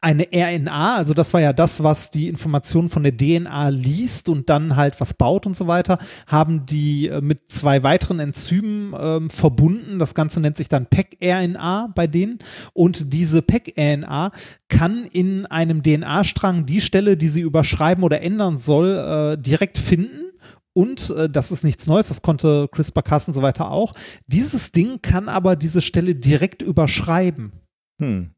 eine 0.00 0.28
RNA, 0.32 0.96
also 0.96 1.14
das 1.14 1.32
war 1.32 1.40
ja 1.40 1.52
das, 1.52 1.82
was 1.82 2.10
die 2.10 2.28
Informationen 2.28 2.88
von 2.88 3.02
der 3.02 3.16
DNA 3.16 3.70
liest 3.70 4.28
und 4.28 4.48
dann 4.50 4.76
halt 4.76 5.00
was 5.00 5.14
baut 5.14 5.46
und 5.46 5.56
so 5.56 5.66
weiter, 5.66 5.98
haben 6.26 6.66
die 6.66 7.08
äh, 7.08 7.20
mit 7.20 7.50
zwei 7.50 7.82
weiteren 7.82 8.20
Enzymen 8.20 8.94
ähm, 8.98 9.30
verbunden. 9.30 9.98
Das 9.98 10.14
Ganze 10.14 10.40
nennt 10.40 10.56
sich 10.56 10.68
dann 10.68 10.86
PEG-RNA 10.86 11.92
bei 11.94 12.06
denen. 12.06 12.38
Und 12.74 13.12
diese 13.12 13.42
PEG-RNA 13.42 14.30
kann 14.68 15.04
in 15.04 15.46
einem 15.46 15.82
DNA-Strang 15.82 16.66
die 16.66 16.80
Stelle, 16.80 17.16
die 17.16 17.28
sie 17.28 17.40
überschreiben 17.40 18.04
oder 18.04 18.20
ändern 18.20 18.58
soll, 18.58 18.96
äh, 19.38 19.42
direkt 19.42 19.78
finden. 19.78 20.32
Und 20.74 21.10
äh, 21.10 21.28
das 21.28 21.50
ist 21.50 21.64
nichts 21.64 21.86
Neues, 21.86 22.08
das 22.08 22.22
konnte 22.22 22.68
CRISPR-Cas 22.70 23.28
und 23.28 23.34
so 23.34 23.42
weiter 23.42 23.70
auch. 23.70 23.94
Dieses 24.26 24.70
Ding 24.70 25.00
kann 25.02 25.28
aber 25.28 25.56
diese 25.56 25.80
Stelle 25.80 26.14
direkt 26.14 26.62
überschreiben. 26.62 27.52
Hm. 28.00 28.30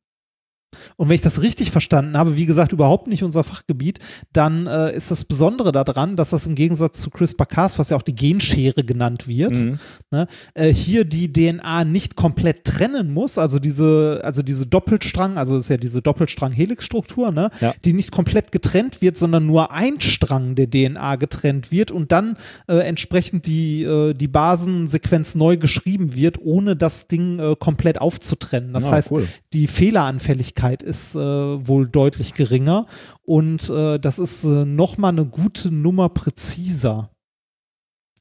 Und 0.96 1.08
wenn 1.08 1.14
ich 1.14 1.20
das 1.20 1.42
richtig 1.42 1.70
verstanden 1.70 2.16
habe, 2.16 2.36
wie 2.36 2.46
gesagt, 2.46 2.72
überhaupt 2.72 3.06
nicht 3.08 3.22
unser 3.24 3.42
Fachgebiet, 3.44 3.98
dann 4.32 4.66
äh, 4.66 4.94
ist 4.96 5.10
das 5.10 5.24
Besondere 5.24 5.72
daran, 5.72 6.16
dass 6.16 6.30
das 6.30 6.46
im 6.46 6.54
Gegensatz 6.54 7.00
zu 7.00 7.10
CRISPR-Cas, 7.10 7.78
was 7.78 7.90
ja 7.90 7.96
auch 7.96 8.02
die 8.02 8.14
Genschere 8.14 8.84
genannt 8.84 9.26
wird, 9.26 9.56
Mhm. 9.56 9.78
ne, 10.10 10.26
äh, 10.54 10.72
hier 10.72 11.04
die 11.04 11.32
DNA 11.32 11.84
nicht 11.84 12.14
komplett 12.16 12.64
trennen 12.64 13.12
muss, 13.12 13.36
also 13.38 13.58
diese, 13.58 14.20
also 14.22 14.42
diese 14.42 14.66
Doppelstrang, 14.66 15.38
also 15.38 15.58
ist 15.58 15.68
ja 15.70 15.76
diese 15.76 16.02
Doppelstrang-Helix-Struktur, 16.02 17.32
ne, 17.32 17.50
Ja. 17.60 17.74
die 17.84 17.92
nicht 17.92 18.12
komplett 18.12 18.52
getrennt 18.52 19.02
wird, 19.02 19.16
sondern 19.18 19.46
nur 19.46 19.72
ein 19.72 20.00
Strang 20.00 20.54
der 20.54 20.68
DNA 20.70 21.16
getrennt 21.16 21.70
wird 21.72 21.90
und 21.90 22.12
dann 22.12 22.36
äh, 22.68 22.76
entsprechend 22.78 23.46
die, 23.46 23.82
äh, 23.82 24.14
die 24.14 24.28
Basensequenz 24.28 25.34
neu 25.34 25.56
geschrieben 25.56 26.14
wird, 26.14 26.38
ohne 26.40 26.76
das 26.76 27.08
Ding 27.08 27.38
äh, 27.38 27.56
komplett 27.58 28.00
aufzutrennen. 28.00 28.72
Das 28.72 28.86
Ah, 28.86 28.92
heißt, 28.92 29.10
cool. 29.10 29.26
die 29.52 29.66
Fehleranfälligkeit 29.66 30.59
ist 30.82 31.14
äh, 31.14 31.18
wohl 31.18 31.88
deutlich 31.88 32.34
geringer 32.34 32.86
und 33.22 33.68
äh, 33.70 33.98
das 33.98 34.18
ist 34.18 34.44
äh, 34.44 34.64
nochmal 34.64 35.12
eine 35.12 35.26
gute 35.26 35.74
Nummer 35.74 36.08
präziser. 36.08 37.10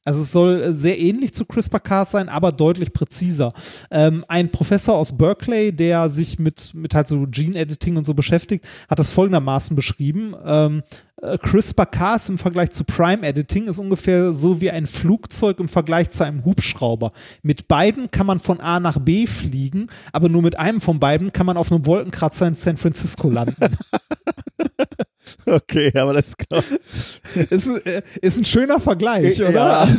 Also 0.04 0.22
es 0.22 0.32
soll 0.32 0.62
äh, 0.62 0.74
sehr 0.74 0.98
ähnlich 0.98 1.34
zu 1.34 1.44
CRISPR-Cas 1.44 2.12
sein, 2.12 2.28
aber 2.28 2.52
deutlich 2.52 2.92
präziser. 2.92 3.52
Ähm, 3.90 4.24
ein 4.28 4.50
Professor 4.50 4.96
aus 4.96 5.16
Berkeley, 5.16 5.72
der 5.72 6.08
sich 6.08 6.38
mit, 6.38 6.74
mit 6.74 6.94
halt 6.94 7.06
so 7.06 7.26
Gene-Editing 7.26 7.96
und 7.96 8.04
so 8.04 8.14
beschäftigt, 8.14 8.64
hat 8.88 8.98
das 8.98 9.12
folgendermaßen 9.12 9.76
beschrieben. 9.76 10.34
Ähm, 10.44 10.78
äh, 10.78 10.82
CRISPR-Cas 11.22 12.28
im 12.28 12.38
Vergleich 12.38 12.70
zu 12.70 12.84
Prime-Editing 12.84 13.68
ist 13.68 13.78
ungefähr 13.78 14.32
so 14.32 14.60
wie 14.60 14.70
ein 14.70 14.86
Flugzeug 14.86 15.58
im 15.58 15.68
Vergleich 15.68 16.10
zu 16.10 16.24
einem 16.24 16.44
Hubschrauber. 16.44 17.12
Mit 17.42 17.68
beiden 17.68 18.10
kann 18.10 18.26
man 18.26 18.40
von 18.40 18.60
A 18.60 18.80
nach 18.80 18.98
B 18.98 19.26
fliegen, 19.26 19.88
aber 20.12 20.28
nur 20.28 20.42
mit 20.42 20.58
einem 20.58 20.80
von 20.80 20.98
beiden 20.98 21.32
kann 21.32 21.46
man 21.46 21.56
auf 21.56 21.70
einem 21.70 21.86
Wolkenkratzer 21.86 22.46
in 22.46 22.54
San 22.54 22.76
Francisco 22.76 23.30
landen. 23.30 23.56
Okay, 25.46 25.92
aber 25.96 26.14
das 26.14 26.28
ist 26.28 26.38
klar. 26.38 26.62
ist, 27.50 27.66
äh, 27.86 28.02
ist 28.20 28.38
ein 28.38 28.44
schöner 28.44 28.80
Vergleich, 28.80 29.38
Ja. 29.38 29.88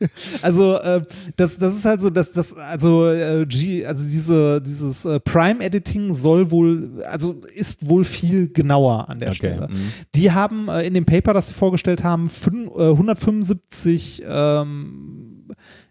Also 0.42 0.76
äh, 0.76 1.02
das, 1.36 1.58
das 1.58 1.74
ist 1.76 1.84
halt 1.84 2.00
so, 2.00 2.10
dass 2.10 2.32
das 2.32 2.54
also 2.54 3.08
äh, 3.08 3.46
G, 3.46 3.84
also 3.86 4.04
diese 4.04 4.60
dieses 4.60 5.04
äh, 5.04 5.20
Prime 5.20 5.62
Editing 5.64 6.14
soll 6.14 6.50
wohl 6.50 7.02
also 7.04 7.40
ist 7.54 7.88
wohl 7.88 8.04
viel 8.04 8.48
genauer 8.52 9.08
an 9.08 9.18
der 9.18 9.28
Okay, 9.28 9.36
Stelle. 9.36 9.68
mhm. 9.68 9.92
Die 10.14 10.32
haben 10.32 10.68
äh, 10.68 10.86
in 10.86 10.94
dem 10.94 11.04
Paper, 11.06 11.32
das 11.32 11.48
sie 11.48 11.54
vorgestellt 11.54 12.04
haben, 12.04 12.28
fün, 12.28 12.68
äh, 12.76 12.90
175 12.90 14.22
ähm, 14.26 15.46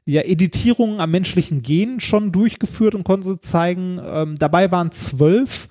ja, 0.06 0.22
Editierungen 0.22 1.00
am 1.00 1.12
menschlichen 1.12 1.62
Gen 1.64 2.00
schon 2.00 2.32
durchgeführt 2.32 2.94
und 2.94 3.04
konnten 3.04 3.24
sie 3.28 3.40
zeigen. 3.40 4.00
Ähm, 4.06 4.36
dabei 4.38 4.72
waren 4.72 4.92
zwölf 4.92 5.68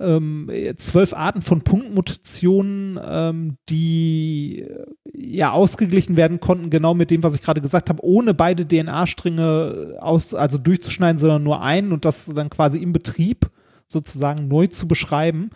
ähm, 0.00 0.50
zwölf 0.76 1.14
Arten 1.14 1.40
von 1.40 1.62
Punktmutationen, 1.62 2.98
ähm, 3.04 3.56
die 3.68 4.60
äh, 4.62 4.86
ja 5.14 5.52
ausgeglichen 5.52 6.16
werden 6.16 6.40
konnten, 6.40 6.70
genau 6.70 6.94
mit 6.94 7.10
dem, 7.10 7.22
was 7.22 7.34
ich 7.34 7.42
gerade 7.42 7.60
gesagt 7.60 7.88
habe, 7.88 8.04
ohne 8.04 8.34
beide 8.34 8.66
DNA-Stränge 8.66 9.96
aus, 10.00 10.34
also 10.34 10.58
durchzuschneiden, 10.58 11.18
sondern 11.18 11.42
nur 11.42 11.62
einen 11.62 11.92
und 11.92 12.04
das 12.04 12.26
dann 12.26 12.50
quasi 12.50 12.78
im 12.78 12.92
Betrieb 12.92 13.50
sozusagen 13.86 14.48
neu 14.48 14.66
zu 14.66 14.88
beschreiben. 14.88 15.50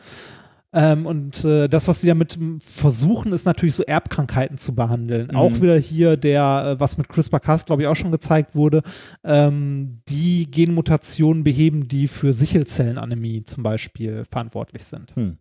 Ähm, 0.75 1.07
und 1.07 1.45
äh, 1.45 1.67
das, 1.67 1.89
was 1.89 2.03
sie 2.03 2.09
damit 2.09 2.37
m, 2.37 2.61
versuchen, 2.61 3.33
ist 3.33 3.47
natürlich 3.47 3.75
so 3.75 3.85
Erbkrankheiten 3.85 4.59
zu 4.59 4.75
behandeln. 4.75 5.35
Auch 5.35 5.63
wieder 5.63 5.79
hier 5.79 6.19
der, 6.19 6.77
äh, 6.77 6.81
was 6.81 6.99
mit 6.99 7.09
CRISPR-Cas, 7.09 7.65
glaube 7.65 7.83
ich, 7.83 7.89
auch 7.89 7.97
schon 7.97 8.13
gezeigt 8.13 8.55
wurde, 8.55 8.83
ähm, 9.25 10.03
die 10.09 10.51
Genmutationen 10.51 11.43
beheben, 11.43 11.89
die 11.89 12.07
für 12.07 12.35
Sichelzellenanämie 12.35 13.45
zum 13.45 13.63
Beispiel 13.63 14.25
verantwortlich 14.31 14.85
sind. 14.85 15.17
Hm. 15.17 15.39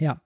Ja. 0.00 0.20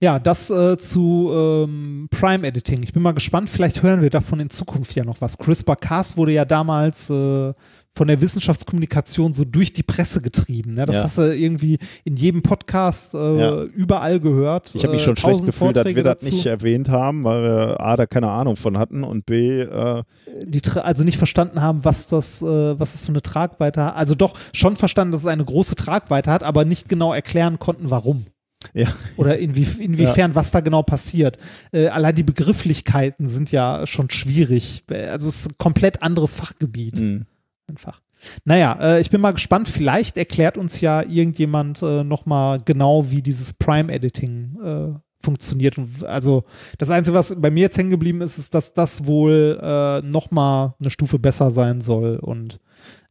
Ja, 0.00 0.18
das 0.18 0.50
äh, 0.50 0.76
zu 0.76 1.30
ähm, 1.32 2.08
Prime 2.10 2.46
Editing. 2.46 2.82
Ich 2.82 2.92
bin 2.92 3.02
mal 3.02 3.12
gespannt, 3.12 3.48
vielleicht 3.48 3.82
hören 3.82 4.02
wir 4.02 4.10
davon 4.10 4.40
in 4.40 4.50
Zukunft 4.50 4.94
ja 4.94 5.04
noch 5.04 5.20
was. 5.20 5.38
CRISPR-Cas 5.38 6.16
wurde 6.16 6.32
ja 6.32 6.44
damals 6.44 7.10
äh, 7.10 7.54
von 7.96 8.08
der 8.08 8.20
Wissenschaftskommunikation 8.20 9.32
so 9.32 9.44
durch 9.44 9.72
die 9.72 9.82
Presse 9.82 10.20
getrieben. 10.20 10.74
Ne? 10.74 10.84
Das 10.84 10.96
Ja. 10.96 11.02
hast 11.04 11.18
du 11.18 11.34
irgendwie 11.34 11.78
in 12.04 12.16
jedem 12.16 12.42
Podcast 12.42 13.14
äh, 13.14 13.38
Ja. 13.38 13.62
überall 13.62 14.20
gehört. 14.20 14.74
Ich 14.74 14.82
habe 14.84 14.92
mich 14.92 15.02
äh, 15.02 15.06
schon 15.06 15.16
schlecht 15.16 15.32
tausend 15.36 15.46
gefühlt, 15.52 15.76
dass 15.76 15.86
wir 15.94 16.04
das 16.04 16.22
nicht 16.30 16.44
erwähnt 16.46 16.88
haben, 16.90 17.24
weil 17.24 17.42
wir 17.42 17.80
A, 17.80 17.96
da 17.96 18.06
keine 18.06 18.28
Ahnung 18.30 18.56
von 18.56 18.76
hatten 18.78 19.02
und 19.02 19.24
B, 19.24 19.60
äh, 19.62 20.02
die 20.44 20.60
also 20.76 21.04
nicht 21.04 21.16
verstanden 21.16 21.62
haben, 21.62 21.84
was 21.84 22.06
das, 22.06 22.42
äh, 22.42 22.78
was 22.78 22.92
das 22.92 23.02
für 23.04 23.08
eine 23.08 23.22
Tragweite 23.22 23.82
hat. 23.82 23.96
Also 23.96 24.14
doch 24.14 24.34
schon 24.52 24.76
verstanden, 24.76 25.12
dass 25.12 25.22
es 25.22 25.26
eine 25.26 25.44
große 25.44 25.74
Tragweite 25.74 26.30
hat, 26.30 26.42
aber 26.42 26.64
nicht 26.66 26.88
genau 26.90 27.14
erklären 27.14 27.58
konnten, 27.58 27.90
warum. 27.90 28.26
ja, 28.74 28.88
Oder 29.16 29.38
inwie 29.38 29.66
inwiefern, 29.80 30.34
was 30.34 30.50
da 30.50 30.60
genau 30.60 30.82
passiert. 30.82 31.38
Äh, 31.72 31.88
allein 31.88 32.14
die 32.14 32.24
Begrifflichkeiten 32.24 33.28
sind 33.28 33.52
ja 33.52 33.86
schon 33.86 34.10
schwierig. 34.10 34.84
Äh, 34.90 35.06
Also 35.06 35.28
es 35.28 35.40
ist 35.40 35.50
ein 35.50 35.54
komplett 35.58 36.02
anderes 36.02 36.34
Fachgebiet. 36.34 37.00
mh. 37.00 37.20
Einfach. 37.68 38.00
Naja, 38.44 38.78
äh, 38.80 39.00
ich 39.00 39.10
bin 39.10 39.20
mal 39.20 39.32
gespannt. 39.32 39.68
Vielleicht 39.68 40.16
erklärt 40.16 40.56
uns 40.56 40.80
ja 40.80 41.02
irgendjemand 41.02 41.82
äh, 41.82 42.04
nochmal 42.04 42.60
genau, 42.64 43.10
wie 43.10 43.22
dieses 43.22 43.52
Prime-Editing 43.52 44.58
äh, 44.62 44.98
funktioniert. 45.22 45.76
Also 46.04 46.44
das 46.78 46.90
Einzige, 46.90 47.16
was 47.16 47.40
bei 47.40 47.50
mir 47.50 47.62
jetzt 47.62 47.76
hängen 47.76 47.90
geblieben 47.90 48.20
ist, 48.20 48.38
ist, 48.38 48.54
dass 48.54 48.74
das 48.74 49.06
wohl 49.06 49.58
äh, 49.60 50.00
nochmal 50.02 50.74
eine 50.78 50.90
Stufe 50.90 51.18
besser 51.18 51.50
sein 51.50 51.80
soll 51.80 52.16
und 52.16 52.60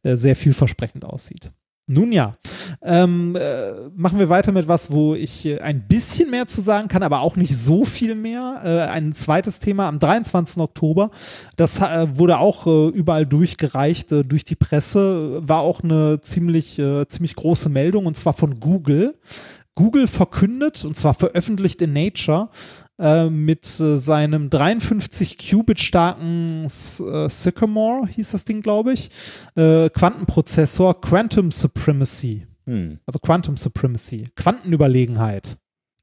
äh, 0.02 0.16
sehr 0.16 0.36
vielversprechend 0.36 1.04
aussieht. 1.04 1.50
Nun 1.88 2.10
ja, 2.10 2.34
ähm, 2.82 3.36
äh, 3.36 3.70
machen 3.94 4.18
wir 4.18 4.28
weiter 4.28 4.50
mit 4.50 4.66
was, 4.66 4.90
wo 4.90 5.14
ich 5.14 5.46
äh, 5.46 5.60
ein 5.60 5.86
bisschen 5.86 6.30
mehr 6.30 6.48
zu 6.48 6.60
sagen 6.60 6.88
kann, 6.88 7.04
aber 7.04 7.20
auch 7.20 7.36
nicht 7.36 7.56
so 7.56 7.84
viel 7.84 8.16
mehr. 8.16 8.60
Äh, 8.64 8.90
ein 8.90 9.12
zweites 9.12 9.60
Thema 9.60 9.86
am 9.86 10.00
23. 10.00 10.60
Oktober. 10.60 11.12
Das 11.56 11.80
äh, 11.80 12.08
wurde 12.18 12.38
auch 12.38 12.66
äh, 12.66 12.88
überall 12.88 13.24
durchgereicht 13.24 14.10
äh, 14.10 14.24
durch 14.24 14.44
die 14.44 14.56
Presse. 14.56 15.46
War 15.46 15.60
auch 15.60 15.84
eine 15.84 16.20
ziemlich, 16.20 16.82
ziemlich 17.08 17.36
große 17.36 17.68
Meldung 17.68 18.06
und 18.06 18.16
zwar 18.16 18.32
von 18.32 18.58
Google. 18.58 19.14
Google 19.76 20.08
verkündet, 20.08 20.84
und 20.84 20.96
zwar 20.96 21.14
veröffentlicht 21.14 21.80
in 21.82 21.92
Nature, 21.92 22.48
äh, 22.98 23.30
mit 23.30 23.78
äh, 23.78 23.98
seinem 23.98 24.50
53 24.50 25.38
Qubit 25.38 25.78
starken 25.80 26.64
äh, 26.64 27.28
Sycamore, 27.28 28.08
hieß 28.08 28.32
das 28.32 28.44
Ding, 28.44 28.62
glaube 28.62 28.94
ich, 28.94 29.10
äh, 29.54 29.88
Quantenprozessor 29.90 31.00
Quantum 31.00 31.52
Supremacy. 31.52 32.46
Hm. 32.64 32.98
Also 33.06 33.18
Quantum 33.20 33.56
Supremacy, 33.56 34.28
Quantenüberlegenheit. 34.34 35.58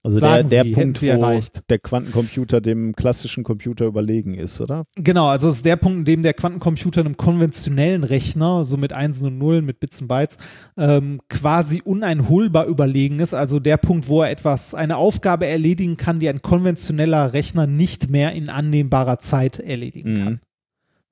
Also 0.06 0.18
Sagen 0.18 0.50
der, 0.50 0.66
Sie, 0.66 0.72
der 0.72 0.82
hätten 0.82 0.94
Punkt, 0.94 0.98
Sie 1.00 1.10
wo 1.16 1.62
der 1.70 1.80
Quantencomputer 1.80 2.60
dem 2.60 2.94
klassischen 2.94 3.46
Computer 3.46 3.86
überlegen 3.86 4.34
ist, 4.34 4.60
oder? 4.60 4.84
Genau, 4.96 5.28
also 5.28 5.48
es 5.48 5.58
ist 5.58 5.66
der 5.66 5.78
Punkt, 5.78 6.00
in 6.00 6.06
dem 6.06 6.24
der 6.24 6.34
Quantencomputer 6.34 7.00
einem 7.00 7.16
konventionellen 7.16 8.04
Rechner, 8.04 8.66
so 8.66 8.76
mit 8.76 8.92
Einsen 8.92 9.28
und 9.28 9.38
Nullen, 9.38 9.64
mit 9.64 9.80
Bits 9.80 10.02
und 10.02 10.10
Bytes, 10.10 10.36
ähm, 10.78 11.22
quasi 11.30 11.82
uneinholbar 11.82 12.66
überlegen 12.66 13.20
ist. 13.20 13.34
Also 13.34 13.62
der 13.62 13.78
Punkt, 13.78 14.10
wo 14.10 14.24
er 14.24 14.30
etwas, 14.30 14.76
eine 14.76 14.98
Aufgabe 14.98 15.48
erledigen 15.48 15.96
kann, 15.96 16.20
die 16.20 16.28
ein 16.28 16.42
konventioneller 16.42 17.32
Rechner 17.32 17.66
nicht 17.66 18.10
mehr 18.10 18.34
in 18.34 18.50
annehmbarer 18.50 19.20
Zeit 19.20 19.60
erledigen 19.60 20.16
kann. 20.16 20.34
Mhm. 20.34 20.40
Ne, 20.40 20.40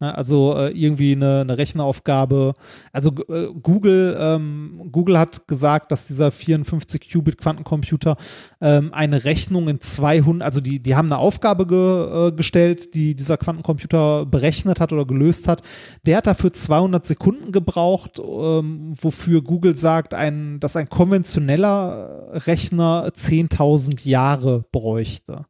Also 0.01 0.55
äh, 0.57 0.71
irgendwie 0.71 1.13
eine, 1.13 1.41
eine 1.41 1.57
Rechenaufgabe. 1.57 2.53
Also 2.91 3.11
äh, 3.30 3.47
Google, 3.61 4.17
ähm, 4.19 4.89
Google 4.91 5.19
hat 5.19 5.47
gesagt, 5.47 5.91
dass 5.91 6.07
dieser 6.07 6.30
54-Qubit-Quantencomputer 6.30 8.15
ähm, 8.61 8.93
eine 8.93 9.23
Rechnung 9.23 9.67
in 9.67 9.80
200, 9.80 10.45
also 10.45 10.61
die, 10.61 10.80
die 10.80 10.95
haben 10.95 11.07
eine 11.07 11.17
Aufgabe 11.17 11.67
ge, 11.67 12.27
äh, 12.27 12.31
gestellt, 12.31 12.95
die 12.95 13.15
dieser 13.15 13.38
Quantencomputer 13.38 14.25
berechnet 14.25 14.80
hat 14.80 14.91
oder 14.93 15.05
gelöst 15.05 15.47
hat. 15.47 15.61
Der 16.05 16.17
hat 16.17 16.27
dafür 16.27 16.51
200 16.51 17.05
Sekunden 17.05 17.51
gebraucht, 17.51 18.19
ähm, 18.19 18.93
wofür 18.99 19.41
Google 19.41 19.77
sagt, 19.77 20.13
ein, 20.13 20.59
dass 20.59 20.75
ein 20.75 20.89
konventioneller 20.89 22.30
Rechner 22.47 23.09
10.000 23.13 24.07
Jahre 24.07 24.65
bräuchte. 24.71 25.45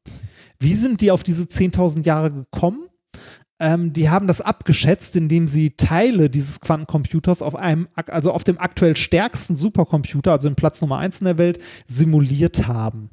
Wie 0.59 0.75
sind 0.75 1.01
die 1.01 1.11
auf 1.11 1.23
diese 1.23 1.45
10.000 1.45 2.05
Jahre 2.05 2.31
gekommen? 2.31 2.90
Ähm, 3.61 3.93
die 3.93 4.09
haben 4.09 4.27
das 4.27 4.41
abgeschätzt, 4.41 5.15
indem 5.15 5.47
sie 5.47 5.71
Teile 5.77 6.29
dieses 6.29 6.59
Quantencomputers 6.59 7.41
auf 7.43 7.55
einem, 7.55 7.87
also 8.07 8.31
auf 8.33 8.43
dem 8.43 8.59
aktuell 8.59 8.97
stärksten 8.97 9.55
Supercomputer, 9.55 10.31
also 10.31 10.47
im 10.47 10.55
Platz 10.55 10.81
Nummer 10.81 10.97
1 10.97 11.21
in 11.21 11.25
der 11.25 11.37
Welt, 11.37 11.59
simuliert 11.85 12.67
haben. 12.67 13.11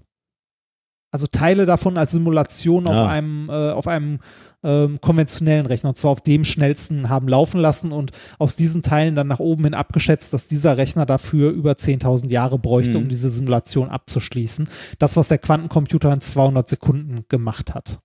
Also 1.11 1.27
Teile 1.27 1.65
davon 1.67 1.97
als 1.99 2.13
Simulation 2.13 2.87
Ah. 2.87 2.91
auf 3.05 3.09
einem, 3.11 3.49
äh, 3.49 3.71
auf 3.71 3.87
einem 3.87 4.21
ähm, 4.65 5.01
konventionellen 5.01 5.67
Rechner, 5.67 5.91
und 5.91 5.97
zwar 5.99 6.11
auf 6.11 6.21
dem 6.21 6.45
schnellsten 6.45 7.09
haben 7.09 7.29
laufen 7.29 7.61
lassen 7.61 7.93
und 7.93 8.11
aus 8.39 8.57
diesen 8.57 8.83
Teilen 8.83 9.15
dann 9.15 9.29
nach 9.29 9.39
oben 9.39 9.65
hin 9.65 9.75
abgeschätzt, 9.75 10.33
dass 10.33 10.49
dieser 10.49 10.77
Rechner 10.77 11.07
dafür 11.07 11.51
über 11.53 11.77
10.000 11.77 12.31
Jahre 12.33 12.59
bräuchte, 12.59 12.99
Mhm. 12.99 13.05
um 13.05 13.09
diese 13.09 13.31
Simulation 13.31 13.89
abzuschließen. 13.89 14.69
Das, 14.99 15.17
was 15.17 15.29
der 15.29 15.39
Quantencomputer 15.39 16.13
in 16.13 16.21
200 16.21 16.69
Sekunden 16.69 17.25
gemacht 17.29 17.73
hat. 17.75 18.01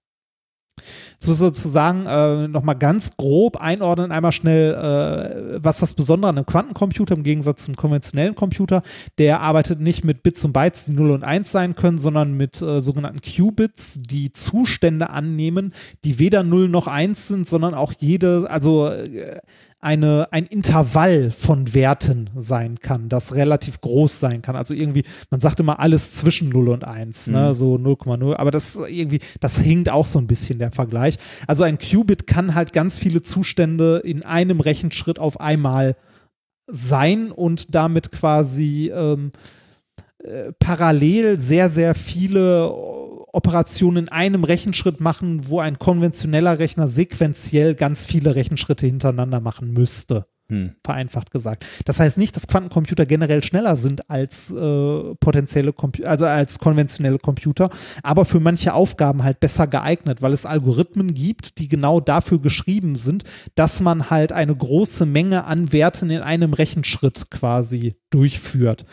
Jetzt 1.13 1.27
muss 1.27 1.39
ich 1.39 1.47
dazu 1.47 1.69
sagen, 1.69 2.05
äh, 2.05 2.47
nochmal 2.47 2.77
ganz 2.77 3.15
grob 3.15 3.57
einordnen, 3.57 4.11
einmal 4.11 4.31
schnell, 4.31 4.73
äh, 4.73 5.63
was 5.63 5.79
das 5.79 5.93
Besondere 5.93 6.29
an 6.29 6.37
einem 6.37 6.45
Quantencomputer 6.45 7.15
im 7.15 7.23
Gegensatz 7.23 7.63
zum 7.63 7.75
konventionellen 7.75 8.35
Computer, 8.35 8.81
der 9.17 9.41
arbeitet 9.41 9.79
nicht 9.79 10.03
mit 10.03 10.23
Bits 10.23 10.43
und 10.43 10.53
Bytes, 10.53 10.85
die 10.85 10.93
0 10.93 11.11
und 11.11 11.23
1 11.23 11.51
sein 11.51 11.75
können, 11.75 11.99
sondern 11.99 12.35
mit 12.35 12.61
äh, 12.61 12.81
sogenannten 12.81 13.21
Qubits, 13.21 13.99
die 14.01 14.33
Zustände 14.33 15.11
annehmen, 15.11 15.73
die 16.03 16.19
weder 16.19 16.43
0 16.43 16.67
noch 16.69 16.87
1 16.87 17.27
sind, 17.27 17.47
sondern 17.47 17.73
auch 17.73 17.93
jede, 17.97 18.47
also 18.49 18.87
äh, 18.87 19.39
eine, 19.83 20.27
ein 20.31 20.45
Intervall 20.45 21.31
von 21.31 21.73
Werten 21.73 22.29
sein 22.35 22.79
kann, 22.79 23.09
das 23.09 23.35
relativ 23.35 23.81
groß 23.81 24.19
sein 24.19 24.41
kann. 24.41 24.55
Also 24.55 24.73
irgendwie, 24.73 25.03
man 25.29 25.39
sagt 25.39 25.59
immer 25.59 25.79
alles 25.79 26.13
zwischen 26.13 26.49
0 26.49 26.69
und 26.69 26.83
1, 26.85 27.27
ne? 27.27 27.53
so 27.53 27.75
0,0, 27.75 28.35
aber 28.35 28.51
das 28.51 28.75
irgendwie, 28.75 29.19
das 29.39 29.57
hinkt 29.57 29.89
auch 29.89 30.05
so 30.05 30.19
ein 30.19 30.27
bisschen 30.27 30.59
der 30.59 30.71
Vergleich. 30.71 31.17
Also 31.47 31.63
ein 31.63 31.77
Qubit 31.77 32.27
kann 32.27 32.55
halt 32.55 32.73
ganz 32.73 32.97
viele 32.97 33.21
Zustände 33.21 34.01
in 34.03 34.23
einem 34.23 34.59
Rechenschritt 34.59 35.19
auf 35.19 35.39
einmal 35.39 35.95
sein 36.67 37.31
und 37.31 37.75
damit 37.75 38.11
quasi 38.11 38.91
ähm, 38.93 39.31
äh, 39.35 39.62
parallel 40.59 41.39
sehr, 41.39 41.69
sehr 41.69 41.95
viele 41.95 42.71
Operationen 43.33 44.05
in 44.05 44.09
einem 44.09 44.43
Rechenschritt 44.43 44.99
machen, 44.99 45.49
wo 45.49 45.59
ein 45.59 45.79
konventioneller 45.79 46.59
Rechner 46.59 46.87
sequenziell 46.87 47.75
ganz 47.75 48.05
viele 48.05 48.35
Rechenschritte 48.35 48.85
hintereinander 48.85 49.41
machen 49.41 49.71
müsste. 49.71 50.27
Hm. 50.49 50.75
vereinfacht 50.83 51.31
gesagt. 51.31 51.65
Das 51.85 52.01
heißt 52.01 52.17
nicht, 52.17 52.35
dass 52.35 52.47
Quantencomputer 52.47 53.05
generell 53.05 53.41
schneller 53.41 53.77
sind 53.77 54.09
als 54.09 54.51
äh, 54.51 55.15
potenzielle 55.15 55.71
Compu 55.71 56.03
also 56.03 56.25
als 56.25 56.59
konventionelle 56.59 57.17
Computer, 57.17 57.69
aber 58.03 58.25
für 58.25 58.41
manche 58.41 58.73
Aufgaben 58.73 59.23
halt 59.23 59.39
besser 59.39 59.67
geeignet, 59.67 60.21
weil 60.21 60.33
es 60.33 60.45
Algorithmen 60.45 61.13
gibt, 61.13 61.59
die 61.59 61.69
genau 61.69 62.01
dafür 62.01 62.39
geschrieben 62.41 62.95
sind, 62.97 63.23
dass 63.55 63.79
man 63.81 64.09
halt 64.09 64.33
eine 64.33 64.53
große 64.53 65.05
Menge 65.05 65.45
an 65.45 65.71
Werten 65.71 66.09
in 66.09 66.21
einem 66.21 66.53
Rechenschritt 66.53 67.31
quasi 67.31 67.95
durchführt. 68.09 68.85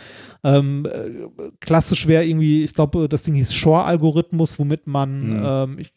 Ähm, 0.45 0.87
äh, 0.87 1.11
klassisch 1.59 2.07
wäre 2.07 2.25
irgendwie, 2.25 2.63
ich 2.63 2.75
glaube, 2.75 3.09
das 3.09 3.25
Ding 3.25 3.35
hieß 3.35 3.53
Shor-Algorithmus, 3.53 4.59
womit 4.61 4.87
man, 4.87 5.11
Hm. 5.23 5.43
ähm, 5.45 5.79
ich, 5.81 5.93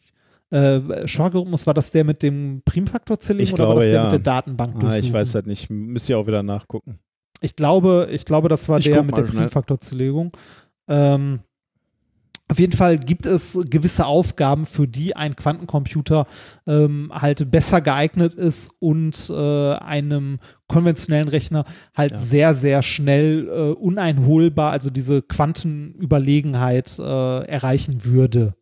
äh, 0.54 1.08
Shor-Algorithmus 1.08 1.66
war 1.66 1.74
das 1.74 1.90
der 1.90 2.04
mit 2.04 2.22
dem 2.22 2.62
Primfaktorzerlegen 2.64 3.46
Ich 3.46 3.52
oder 3.54 3.68
war 3.68 3.74
glaube, 3.74 3.80
das 3.80 3.90
der 3.90 3.94
ja. 3.96 4.02
mit 4.04 4.12
der 4.12 4.18
Datenbank 4.20 4.76
Ah, 4.84 4.96
ich 4.96 5.12
weiß 5.12 5.34
halt 5.34 5.46
nicht. 5.46 5.68
Müsst 5.70 6.08
ihr 6.08 6.18
auch 6.18 6.26
wieder 6.26 6.42
nachgucken. 6.42 6.98
Ich 7.40 7.56
glaube, 7.56 8.08
ich 8.10 8.24
glaube, 8.24 8.48
das 8.48 8.68
war 8.68 8.78
Ich 8.78 8.84
der 8.84 9.02
mit 9.02 9.16
der. 9.16 9.22
Primfaktorzerlegung. 9.22 10.32
Ähm, 10.88 11.40
auf 12.50 12.58
jeden 12.58 12.74
Fall 12.74 12.98
gibt 12.98 13.24
es 13.26 13.58
gewisse 13.70 14.06
Aufgaben, 14.06 14.66
für 14.66 14.86
die 14.86 15.16
ein 15.16 15.34
Quantencomputer 15.34 16.26
ähm, 16.66 17.10
halt 17.12 17.50
besser 17.50 17.80
geeignet 17.80 18.34
ist 18.34 18.70
und 18.80 19.30
äh, 19.30 19.74
einem 19.76 20.38
konventionellen 20.68 21.28
Rechner 21.28 21.64
halt 21.96 22.12
Ja. 22.12 22.18
sehr, 22.18 22.54
sehr 22.54 22.82
schnell 22.82 23.48
äh, 23.48 23.72
uneinholbar, 23.72 24.72
also 24.72 24.90
diese 24.90 25.22
Quantenüberlegenheit 25.22 26.98
äh, 26.98 27.02
erreichen 27.46 28.04
würde. 28.04 28.54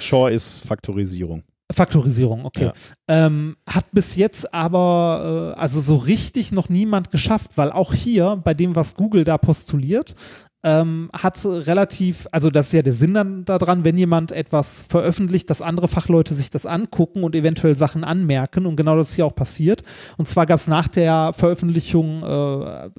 Shore 0.00 0.32
ist 0.32 0.60
Faktorisierung. 0.60 1.42
Faktorisierung, 1.72 2.44
okay. 2.44 2.72
Ja. 3.08 3.26
Ähm, 3.26 3.56
hat 3.68 3.86
bis 3.92 4.16
jetzt 4.16 4.52
aber 4.52 5.54
äh, 5.56 5.60
also 5.60 5.80
so 5.80 5.96
richtig 5.96 6.52
noch 6.52 6.68
niemand 6.68 7.10
geschafft, 7.10 7.52
weil 7.56 7.70
auch 7.70 7.94
hier 7.94 8.40
bei 8.42 8.54
dem, 8.54 8.74
was 8.74 8.94
Google 8.94 9.24
da 9.24 9.38
postuliert, 9.38 10.14
ähm, 10.62 11.10
hat 11.16 11.42
relativ, 11.44 12.26
also 12.32 12.50
das 12.50 12.66
ist 12.66 12.72
ja 12.74 12.82
der 12.82 12.92
Sinn 12.92 13.14
dann 13.14 13.44
daran, 13.44 13.84
wenn 13.84 13.96
jemand 13.96 14.30
etwas 14.30 14.84
veröffentlicht, 14.88 15.48
dass 15.48 15.62
andere 15.62 15.88
Fachleute 15.88 16.34
sich 16.34 16.50
das 16.50 16.66
angucken 16.66 17.22
und 17.22 17.34
eventuell 17.34 17.74
Sachen 17.76 18.04
anmerken 18.04 18.66
und 18.66 18.76
genau 18.76 18.96
das 18.96 19.10
ist 19.10 19.14
hier 19.14 19.26
auch 19.26 19.34
passiert. 19.34 19.82
Und 20.18 20.28
zwar 20.28 20.46
gab 20.46 20.58
es 20.58 20.66
nach 20.66 20.88
der 20.88 21.32
Veröffentlichung 21.32 22.22
äh, 22.22 22.90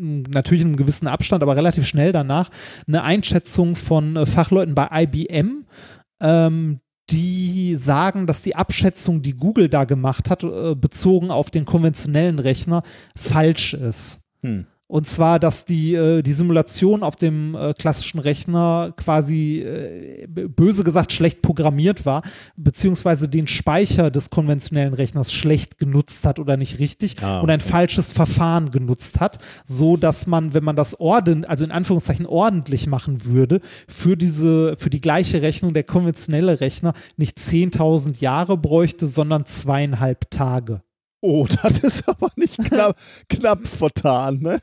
natürlich 0.00 0.62
in 0.62 0.68
einem 0.68 0.76
gewissen 0.76 1.06
Abstand, 1.06 1.42
aber 1.42 1.56
relativ 1.56 1.86
schnell 1.86 2.12
danach 2.12 2.50
eine 2.86 3.02
Einschätzung 3.02 3.76
von 3.76 4.16
äh, 4.16 4.26
Fachleuten 4.26 4.74
bei 4.74 4.88
IBM, 4.90 5.66
ähm, 6.20 6.80
die 7.10 7.76
sagen, 7.76 8.26
dass 8.26 8.42
die 8.42 8.56
Abschätzung, 8.56 9.22
die 9.22 9.34
Google 9.34 9.68
da 9.68 9.84
gemacht 9.84 10.30
hat, 10.30 10.44
äh, 10.44 10.74
bezogen 10.74 11.30
auf 11.30 11.50
den 11.50 11.64
konventionellen 11.64 12.38
Rechner, 12.38 12.82
falsch 13.16 13.74
ist. 13.74 14.20
Hm. 14.42 14.66
Und 14.90 15.06
zwar, 15.06 15.38
dass 15.38 15.66
die, 15.66 15.94
äh, 15.94 16.20
die 16.20 16.32
Simulation 16.32 17.04
auf 17.04 17.14
dem 17.14 17.54
äh, 17.54 17.74
klassischen 17.74 18.18
Rechner 18.18 18.92
quasi 18.96 19.60
äh, 19.60 20.26
böse 20.26 20.82
gesagt 20.82 21.12
schlecht 21.12 21.42
programmiert 21.42 22.04
war, 22.06 22.22
beziehungsweise 22.56 23.28
den 23.28 23.46
Speicher 23.46 24.10
des 24.10 24.30
konventionellen 24.30 24.92
Rechners 24.92 25.32
schlecht 25.32 25.78
genutzt 25.78 26.26
hat 26.26 26.40
oder 26.40 26.56
nicht 26.56 26.80
richtig 26.80 27.22
Ah, 27.22 27.38
und 27.38 27.50
ein 27.50 27.60
okay. 27.60 27.70
falsches 27.70 28.10
Verfahren 28.10 28.72
genutzt 28.72 29.20
hat, 29.20 29.38
so 29.64 29.96
dass 29.96 30.26
man, 30.26 30.54
wenn 30.54 30.64
man 30.64 30.74
das 30.74 30.98
orden, 30.98 31.44
also 31.44 31.64
in 31.64 31.70
Anführungszeichen 31.70 32.26
ordentlich 32.26 32.88
machen 32.88 33.24
würde, 33.24 33.60
für 33.86 34.16
diese, 34.16 34.76
für 34.76 34.90
die 34.90 35.00
gleiche 35.00 35.40
Rechnung 35.40 35.72
der 35.72 35.84
konventionelle 35.84 36.60
Rechner 36.60 36.94
nicht 37.16 37.38
10.000 37.38 38.18
Jahre 38.18 38.56
bräuchte, 38.56 39.06
sondern 39.06 39.46
zweieinhalb 39.46 40.32
Tage. 40.32 40.82
Oh, 41.22 41.46
das 41.62 41.78
ist 41.80 42.08
aber 42.08 42.30
nicht 42.36 42.56
knapp, 42.64 42.96
knapp 43.28 43.66
vertan, 43.66 44.38
ne? 44.40 44.60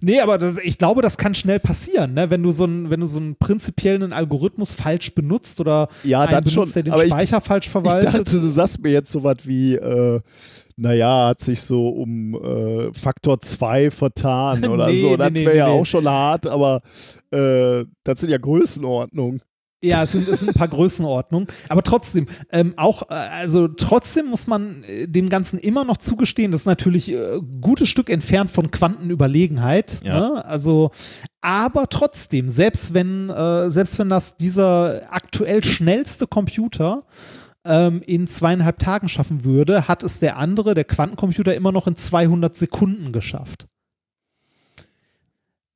Nee, 0.00 0.20
aber 0.20 0.38
das, 0.38 0.56
ich 0.62 0.78
glaube, 0.78 1.02
das 1.02 1.18
kann 1.18 1.34
schnell 1.34 1.60
passieren, 1.60 2.14
ne? 2.14 2.30
wenn 2.30 2.42
du 2.42 2.50
so 2.52 2.64
einen, 2.64 2.88
wenn 2.90 3.00
du 3.00 3.06
so 3.06 3.18
einen 3.20 3.36
prinzipiellen 3.36 4.12
Algorithmus 4.12 4.74
falsch 4.74 5.14
benutzt 5.14 5.60
oder 5.60 5.88
Ja, 6.04 6.22
einen 6.22 6.30
dann 6.32 6.44
benutzt, 6.44 6.72
schon. 6.72 6.72
der 6.74 6.82
den 6.84 6.92
Aber 6.94 7.04
ich- 7.04 7.12
Speicher 7.12 7.40
falsch 7.40 7.66
Ich 7.66 7.72
verwaltet. 7.72 8.14
dachte, 8.14 8.24
du 8.24 8.48
sagst 8.48 8.82
mir 8.82 8.90
jetzt 8.92 9.12
sowas 9.12 9.36
wie, 9.44 9.74
äh, 9.74 10.20
naja, 10.76 11.28
hat 11.28 11.40
sich 11.42 11.60
so 11.60 11.90
um 11.90 12.34
äh, 12.34 12.92
Faktor 12.94 13.40
2 13.42 13.90
vertan 13.90 14.64
oder 14.68 14.86
Nee, 14.86 15.00
so. 15.02 15.16
Das 15.16 15.30
nee, 15.30 15.40
wäre 15.44 15.50
nee, 15.52 15.58
ja 15.58 15.66
auch 15.66 15.84
schon 15.84 16.08
hart, 16.08 16.46
aber 16.46 16.80
äh, 17.30 17.84
das 18.02 18.20
sind 18.20 18.30
ja 18.30 18.38
Größenordnungen. 18.38 19.42
Ja, 19.82 20.02
es 20.02 20.12
sind, 20.12 20.28
es 20.28 20.40
sind 20.40 20.50
ein 20.50 20.54
paar 20.54 20.68
Größenordnungen. 20.68 21.48
Aber 21.70 21.82
trotzdem, 21.82 22.26
ähm, 22.50 22.74
auch, 22.76 23.10
äh, 23.10 23.14
also 23.14 23.66
trotzdem 23.66 24.26
muss 24.26 24.46
man 24.46 24.84
äh, 24.84 25.08
dem 25.08 25.30
Ganzen 25.30 25.58
immer 25.58 25.84
noch 25.84 25.96
zugestehen, 25.96 26.52
das 26.52 26.62
ist 26.62 26.66
natürlich 26.66 27.10
äh, 27.10 27.36
ein 27.36 27.60
gutes 27.62 27.88
Stück 27.88 28.10
entfernt 28.10 28.50
von 28.50 28.70
Quantenüberlegenheit. 28.70 30.02
Ja. 30.04 30.20
Ne? 30.20 30.44
Also, 30.44 30.90
aber 31.40 31.88
trotzdem, 31.88 32.50
selbst 32.50 32.92
wenn, 32.92 33.30
äh, 33.30 33.70
selbst 33.70 33.98
wenn 33.98 34.10
das 34.10 34.36
dieser 34.36 35.00
aktuell 35.10 35.64
schnellste 35.64 36.26
Computer 36.26 37.04
ähm, 37.64 38.02
in 38.04 38.26
zweieinhalb 38.26 38.78
Tagen 38.80 39.08
schaffen 39.08 39.46
würde, 39.46 39.88
hat 39.88 40.02
es 40.02 40.18
der 40.18 40.36
andere, 40.36 40.74
der 40.74 40.84
Quantencomputer, 40.84 41.54
immer 41.54 41.72
noch 41.72 41.86
in 41.86 41.96
200 41.96 42.54
Sekunden 42.54 43.12
geschafft. 43.12 43.69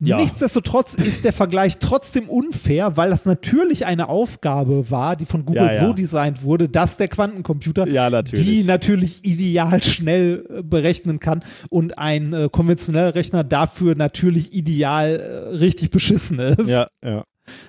Ja. 0.06 0.18
Nichtsdestotrotz 0.18 0.94
ist 0.94 1.24
der 1.24 1.32
Vergleich 1.32 1.78
trotzdem 1.78 2.28
unfair, 2.28 2.96
weil 2.96 3.10
das 3.10 3.26
natürlich 3.26 3.86
eine 3.86 4.08
Aufgabe 4.08 4.90
war, 4.90 5.16
die 5.16 5.24
von 5.24 5.44
Google 5.44 5.66
Ja, 5.66 5.72
ja. 5.72 5.86
so 5.86 5.92
designt 5.92 6.42
wurde, 6.42 6.68
dass 6.68 6.96
der 6.96 7.08
Quantencomputer 7.08 7.86
natürlich. 8.10 8.44
die 8.44 8.64
natürlich 8.64 9.24
ideal 9.24 9.82
schnell 9.82 10.44
äh, 10.48 10.62
berechnen 10.62 11.20
kann 11.20 11.42
und 11.70 11.98
ein 11.98 12.32
äh, 12.32 12.48
konventioneller 12.50 13.14
Rechner 13.14 13.44
dafür 13.44 13.94
natürlich 13.94 14.52
ideal 14.52 15.20
äh, 15.20 15.56
richtig 15.56 15.90
beschissen 15.90 16.38
ist. 16.38 16.68
Ja, 16.68 16.86
ja. 17.04 17.24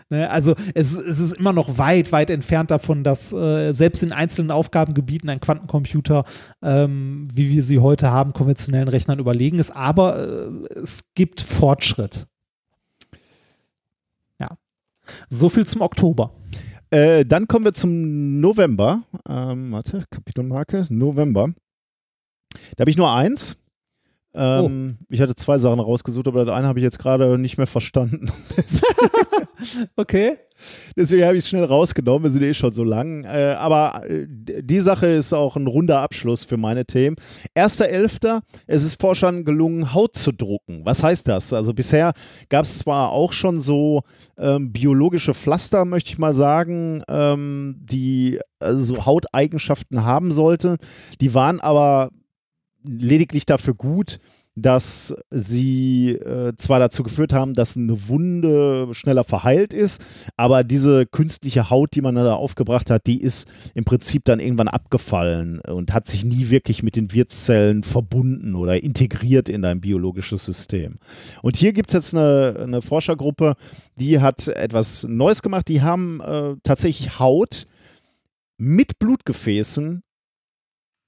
Ne, 0.09 0.29
also 0.29 0.55
es, 0.73 0.93
es 0.93 1.19
ist 1.19 1.33
immer 1.33 1.53
noch 1.53 1.77
weit, 1.77 2.11
weit 2.11 2.29
entfernt 2.29 2.71
davon, 2.71 3.03
dass 3.03 3.33
äh, 3.33 3.71
selbst 3.73 4.03
in 4.03 4.11
einzelnen 4.11 4.51
Aufgabengebieten 4.51 5.29
ein 5.29 5.39
Quantencomputer, 5.39 6.23
ähm, 6.61 7.27
wie 7.33 7.49
wir 7.49 7.63
sie 7.63 7.79
heute 7.79 8.11
haben, 8.11 8.33
konventionellen 8.33 8.87
Rechnern 8.87 9.19
überlegen 9.19 9.59
ist. 9.59 9.75
Aber 9.75 10.17
äh, 10.17 10.79
es 10.79 11.03
gibt 11.15 11.41
Fortschritt. 11.41 12.27
Ja. 14.39 14.49
So 15.29 15.49
viel 15.49 15.65
zum 15.65 15.81
Oktober. 15.81 16.33
Äh, 16.91 17.25
dann 17.25 17.47
kommen 17.47 17.65
wir 17.65 17.73
zum 17.73 18.39
November. 18.39 19.03
Ähm, 19.27 19.71
warte, 19.71 20.05
Kapitelmarke, 20.09 20.85
November. 20.89 21.49
Da 22.75 22.81
habe 22.81 22.89
ich 22.89 22.97
nur 22.97 23.13
eins. 23.13 23.57
Ähm, 24.35 24.97
Ich 25.09 25.21
hatte 25.21 25.35
zwei 25.35 25.57
Sachen 25.57 25.79
rausgesucht, 25.79 26.27
aber 26.27 26.45
das 26.45 26.55
eine 26.55 26.67
habe 26.67 26.79
ich 26.79 26.83
jetzt 26.83 26.99
gerade 26.99 27.37
nicht 27.37 27.57
mehr 27.57 27.67
verstanden. 27.67 28.29
Okay. 29.95 30.37
Deswegen 30.95 31.23
habe 31.25 31.35
ich 31.35 31.43
es 31.43 31.49
schnell 31.49 31.63
rausgenommen. 31.63 32.23
Wir 32.23 32.29
sind 32.29 32.43
eh 32.43 32.53
schon 32.53 32.71
so 32.71 32.83
lang. 32.83 33.23
Äh, 33.25 33.55
aber 33.57 34.03
äh, 34.07 34.25
die 34.27 34.79
Sache 34.79 35.07
ist 35.07 35.33
auch 35.33 35.55
ein 35.55 35.67
runder 35.67 35.99
Abschluss 35.99 36.43
für 36.43 36.57
meine 36.57 36.85
Themen. 36.85 37.17
1.11. 37.55 38.41
Es 38.67 38.83
ist 38.83 39.01
Forschern 39.01 39.43
gelungen, 39.43 39.93
Haut 39.93 40.15
zu 40.15 40.31
drucken. 40.31 40.81
Was 40.85 41.03
heißt 41.03 41.27
das? 41.27 41.51
Also 41.51 41.73
bisher 41.73 42.13
gab 42.49 42.65
es 42.65 42.79
zwar 42.79 43.11
auch 43.11 43.33
schon 43.33 43.59
so 43.59 44.03
ähm, 44.37 44.71
biologische 44.71 45.33
Pflaster, 45.33 45.83
möchte 45.85 46.11
ich 46.11 46.17
mal 46.17 46.33
sagen, 46.33 47.03
ähm, 47.07 47.77
die 47.79 48.39
also 48.59 48.95
so 48.95 49.05
Hauteigenschaften 49.05 50.05
haben 50.05 50.31
sollten. 50.31 50.77
Die 51.21 51.33
waren 51.33 51.59
aber 51.59 52.11
lediglich 52.85 53.45
dafür 53.45 53.73
gut, 53.73 54.19
dass 54.55 55.13
sie 55.29 56.11
äh, 56.11 56.53
zwar 56.55 56.79
dazu 56.79 57.03
geführt 57.03 57.33
haben, 57.33 57.53
dass 57.53 57.75
eine 57.75 58.07
Wunde 58.07 58.87
schneller 58.93 59.25
verheilt 59.25 59.73
ist, 59.73 60.01
aber 60.37 60.63
diese 60.63 61.05
künstliche 61.05 61.69
Haut, 61.69 61.93
die 61.93 62.01
man 62.01 62.15
da 62.15 62.35
aufgebracht 62.35 62.89
hat, 62.89 63.05
die 63.05 63.21
ist 63.21 63.49
im 63.73 63.83
Prinzip 63.83 64.23
dann 64.23 64.39
irgendwann 64.39 64.69
abgefallen 64.69 65.59
und 65.59 65.93
hat 65.93 66.07
sich 66.07 66.23
nie 66.23 66.49
wirklich 66.49 66.83
mit 66.83 66.95
den 66.95 67.11
Wirtszellen 67.11 67.83
verbunden 67.83 68.55
oder 68.55 68.81
integriert 68.81 69.49
in 69.49 69.61
dein 69.61 69.81
biologisches 69.81 70.45
System. 70.45 70.99
Und 71.41 71.57
hier 71.57 71.73
gibt 71.73 71.89
es 71.89 71.93
jetzt 71.93 72.15
eine, 72.15 72.55
eine 72.63 72.81
Forschergruppe, 72.81 73.55
die 73.97 74.21
hat 74.21 74.47
etwas 74.47 75.03
Neues 75.03 75.41
gemacht. 75.41 75.67
Die 75.67 75.81
haben 75.81 76.21
äh, 76.21 76.55
tatsächlich 76.63 77.19
Haut 77.19 77.67
mit 78.57 78.99
Blutgefäßen 78.99 80.04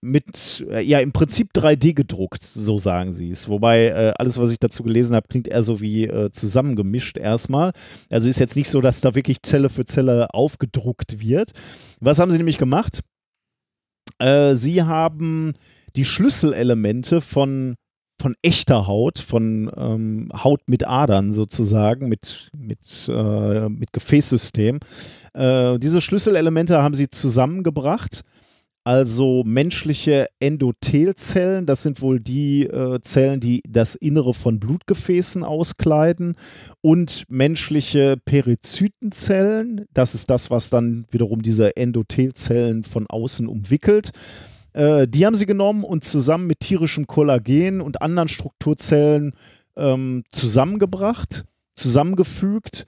mit, 0.01 0.65
äh, 0.69 0.81
ja, 0.81 0.99
im 0.99 1.11
Prinzip 1.11 1.49
3D 1.53 1.93
gedruckt, 1.93 2.43
so 2.43 2.77
sagen 2.77 3.13
sie 3.13 3.31
es. 3.31 3.49
Wobei 3.49 3.87
äh, 3.87 4.13
alles, 4.17 4.37
was 4.37 4.51
ich 4.51 4.59
dazu 4.59 4.83
gelesen 4.83 5.15
habe, 5.15 5.27
klingt 5.27 5.47
eher 5.47 5.63
so 5.63 5.81
wie 5.81 6.05
äh, 6.05 6.31
zusammengemischt 6.31 7.17
erstmal. 7.17 7.71
Also 8.11 8.29
ist 8.29 8.39
jetzt 8.39 8.55
nicht 8.55 8.69
so, 8.69 8.81
dass 8.81 9.01
da 9.01 9.15
wirklich 9.15 9.41
Zelle 9.41 9.69
für 9.69 9.85
Zelle 9.85 10.33
aufgedruckt 10.33 11.19
wird. 11.19 11.51
Was 11.99 12.19
haben 12.19 12.31
sie 12.31 12.37
nämlich 12.37 12.59
gemacht? 12.59 13.01
Äh, 14.19 14.53
sie 14.53 14.83
haben 14.83 15.53
die 15.95 16.05
Schlüsselelemente 16.05 17.21
von, 17.21 17.75
von 18.21 18.35
echter 18.43 18.85
Haut, 18.85 19.17
von 19.17 19.71
ähm, 19.75 20.31
Haut 20.43 20.61
mit 20.67 20.87
Adern 20.87 21.31
sozusagen, 21.31 22.07
mit, 22.07 22.51
mit, 22.55 23.09
äh, 23.09 23.67
mit 23.67 23.93
Gefäßsystem. 23.93 24.79
Äh, 25.33 25.79
diese 25.79 26.01
Schlüsselelemente 26.01 26.83
haben 26.83 26.93
sie 26.93 27.09
zusammengebracht 27.09 28.23
also 28.87 29.43
menschliche 29.45 30.27
Endothelzellen, 30.39 31.65
das 31.65 31.83
sind 31.83 32.01
wohl 32.01 32.19
die 32.19 32.63
äh, 32.63 33.01
Zellen, 33.01 33.41
die 33.41 33.61
das 33.67 33.95
Innere 33.95 34.33
von 34.33 34.61
Blutgefäßen 34.61 35.43
auskleiden, 35.43 36.37
und 36.79 37.25
menschliche 37.27 38.15
Perizytenzellen, 38.23 39.87
das 39.93 40.15
ist 40.15 40.29
das, 40.29 40.49
was 40.51 40.69
dann 40.69 41.05
wiederum 41.11 41.41
diese 41.41 41.75
Endothelzellen 41.75 42.85
von 42.85 43.07
außen 43.07 43.49
umwickelt. 43.49 44.11
Äh, 44.71 45.05
die 45.05 45.25
haben 45.25 45.35
sie 45.35 45.47
genommen 45.47 45.83
und 45.83 46.05
zusammen 46.05 46.47
mit 46.47 46.61
tierischem 46.61 47.07
Kollagen 47.07 47.81
und 47.81 48.01
anderen 48.01 48.29
Strukturzellen 48.29 49.33
ähm, 49.75 50.23
zusammengebracht, 50.31 51.43
zusammengefügt 51.75 52.87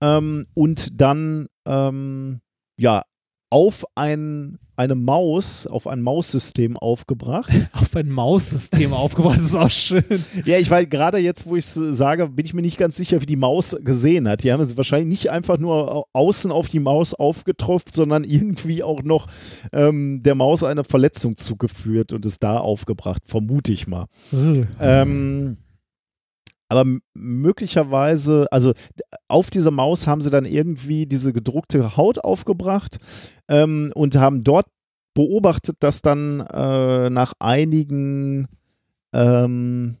ähm, 0.00 0.48
und 0.54 1.00
dann 1.00 1.46
ähm, 1.66 2.40
ja 2.76 3.04
auf 3.48 3.84
ein, 3.94 4.58
eine 4.76 4.94
Maus, 4.94 5.66
auf 5.66 5.86
ein 5.86 6.02
Maussystem 6.02 6.76
aufgebracht. 6.76 7.50
Auf 7.72 7.94
ein 7.96 8.10
Maussystem 8.10 8.92
aufgebaut, 8.92 9.36
das 9.38 9.46
ist 9.46 9.54
auch 9.54 9.70
schön. 9.70 10.04
Ja, 10.44 10.58
ich 10.58 10.70
weiß 10.70 10.88
gerade 10.88 11.18
jetzt, 11.18 11.46
wo 11.46 11.56
ich 11.56 11.64
es 11.64 11.74
sage, 11.74 12.28
bin 12.28 12.44
ich 12.44 12.54
mir 12.54 12.62
nicht 12.62 12.78
ganz 12.78 12.96
sicher, 12.96 13.20
wie 13.20 13.26
die 13.26 13.36
Maus 13.36 13.76
gesehen 13.82 14.28
hat. 14.28 14.44
Die 14.44 14.52
haben 14.52 14.62
es 14.62 14.76
wahrscheinlich 14.76 15.08
nicht 15.08 15.30
einfach 15.30 15.58
nur 15.58 16.06
außen 16.12 16.50
auf 16.50 16.68
die 16.68 16.78
Maus 16.78 17.14
aufgetropft, 17.14 17.94
sondern 17.94 18.24
irgendwie 18.36 18.82
auch 18.82 19.02
noch 19.02 19.26
ähm, 19.72 20.22
der 20.22 20.34
Maus 20.34 20.62
eine 20.62 20.84
Verletzung 20.84 21.36
zugeführt 21.36 22.12
und 22.12 22.24
es 22.24 22.38
da 22.38 22.58
aufgebracht, 22.58 23.22
vermute 23.26 23.72
ich 23.72 23.86
mal. 23.86 24.06
Ähm, 24.80 25.56
aber 26.68 26.84
möglicherweise, 27.14 28.46
also 28.50 28.72
auf 29.28 29.50
diese 29.50 29.70
Maus 29.70 30.06
haben 30.06 30.20
sie 30.20 30.30
dann 30.30 30.44
irgendwie 30.44 31.06
diese 31.06 31.32
gedruckte 31.32 31.96
Haut 31.96 32.18
aufgebracht 32.18 32.98
ähm, 33.48 33.92
und 33.94 34.16
haben 34.16 34.44
dort 34.44 34.66
beobachtet, 35.14 35.76
dass 35.80 36.02
dann 36.02 36.40
äh, 36.40 37.10
nach 37.10 37.32
einigen 37.38 38.48
ähm, 39.12 39.96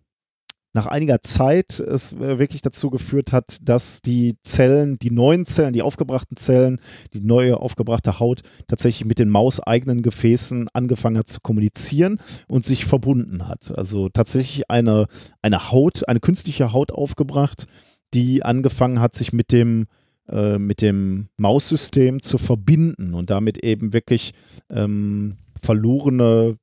nach 0.76 0.86
einiger 0.86 1.22
Zeit 1.22 1.80
es 1.80 2.12
äh, 2.12 2.38
wirklich 2.38 2.62
dazu 2.62 2.90
geführt 2.90 3.32
hat, 3.32 3.58
dass 3.62 4.02
die 4.02 4.36
Zellen, 4.42 4.98
die 4.98 5.10
neuen 5.10 5.44
Zellen, 5.46 5.72
die 5.72 5.82
aufgebrachten 5.82 6.36
Zellen, 6.36 6.80
die 7.14 7.20
neue 7.20 7.58
aufgebrachte 7.58 8.20
Haut 8.20 8.42
tatsächlich 8.68 9.06
mit 9.06 9.18
den 9.18 9.30
mauseigenen 9.30 10.02
Gefäßen 10.02 10.68
angefangen 10.72 11.18
hat 11.18 11.28
zu 11.28 11.40
kommunizieren 11.40 12.20
und 12.46 12.64
sich 12.64 12.84
verbunden 12.84 13.48
hat. 13.48 13.76
Also 13.76 14.08
tatsächlich 14.10 14.70
eine, 14.70 15.06
eine 15.42 15.72
Haut, 15.72 16.08
eine 16.08 16.20
künstliche 16.20 16.72
Haut 16.72 16.92
aufgebracht, 16.92 17.66
die 18.14 18.44
angefangen 18.44 19.00
hat, 19.00 19.14
sich 19.14 19.32
mit 19.32 19.50
dem 19.50 19.86
äh, 20.28 20.58
mit 20.58 20.82
dem 20.82 21.28
Maussystem 21.38 22.20
zu 22.20 22.36
verbinden 22.36 23.14
und 23.14 23.30
damit 23.30 23.64
eben 23.64 23.92
wirklich 23.92 24.32
ähm, 24.68 25.38
verlorene 25.60 26.58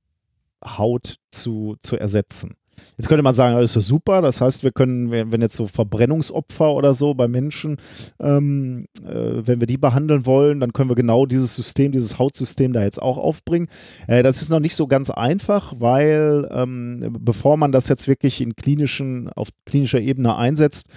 Haut 0.64 1.16
zu, 1.32 1.78
zu 1.80 1.98
ersetzen. 1.98 2.56
Jetzt 2.98 3.08
könnte 3.08 3.24
man 3.24 3.36
sagen, 3.36 3.60
das 3.60 3.76
ist 3.76 3.88
super. 3.88 4.22
Das 4.22 4.42
heißt, 4.42 4.64
wir 4.64 4.72
können, 4.72 5.12
wenn 5.12 5.32
wenn 5.32 5.42
jetzt 5.42 5.56
so 5.56 5.66
Verbrennungsopfer 5.66 6.74
oder 6.74 6.94
so 6.94 7.14
bei 7.14 7.28
Menschen, 7.28 7.78
ähm, 8.20 8.86
äh, 9.06 9.46
wenn 9.46 9.60
wir 9.60 9.68
die 9.68 9.78
behandeln 9.78 10.26
wollen, 10.26 10.60
dann 10.60 10.74
können 10.74 10.90
wir 10.90 10.96
genau 10.96 11.26
dieses 11.26 11.56
System, 11.56 11.92
dieses 11.92 12.20
Hautsystem 12.20 12.72
da 12.72 12.84
jetzt 12.84 13.02
auch 13.02 13.18
aufbringen. 13.18 13.68
Äh, 14.08 14.24
das 14.24 14.42
ist 14.42 14.50
noch 14.50 14.60
nicht 14.60 14.76
so 14.76 14.88
ganz 14.88 15.10
einfach, 15.10 15.74
weil 15.78 16.48
ähm, 16.52 17.18
bevor 17.20 17.58
man 17.58 17.72
das 17.72 17.90
jetzt 17.90 18.08
wirklich 18.08 18.42
in 18.42 18.56
klinischen, 18.56 19.30
auf 19.30 19.50
klinischer 19.66 20.00
Ebene 20.00 20.36
einsetzt, 20.36 20.88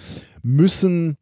müssen 0.43 1.17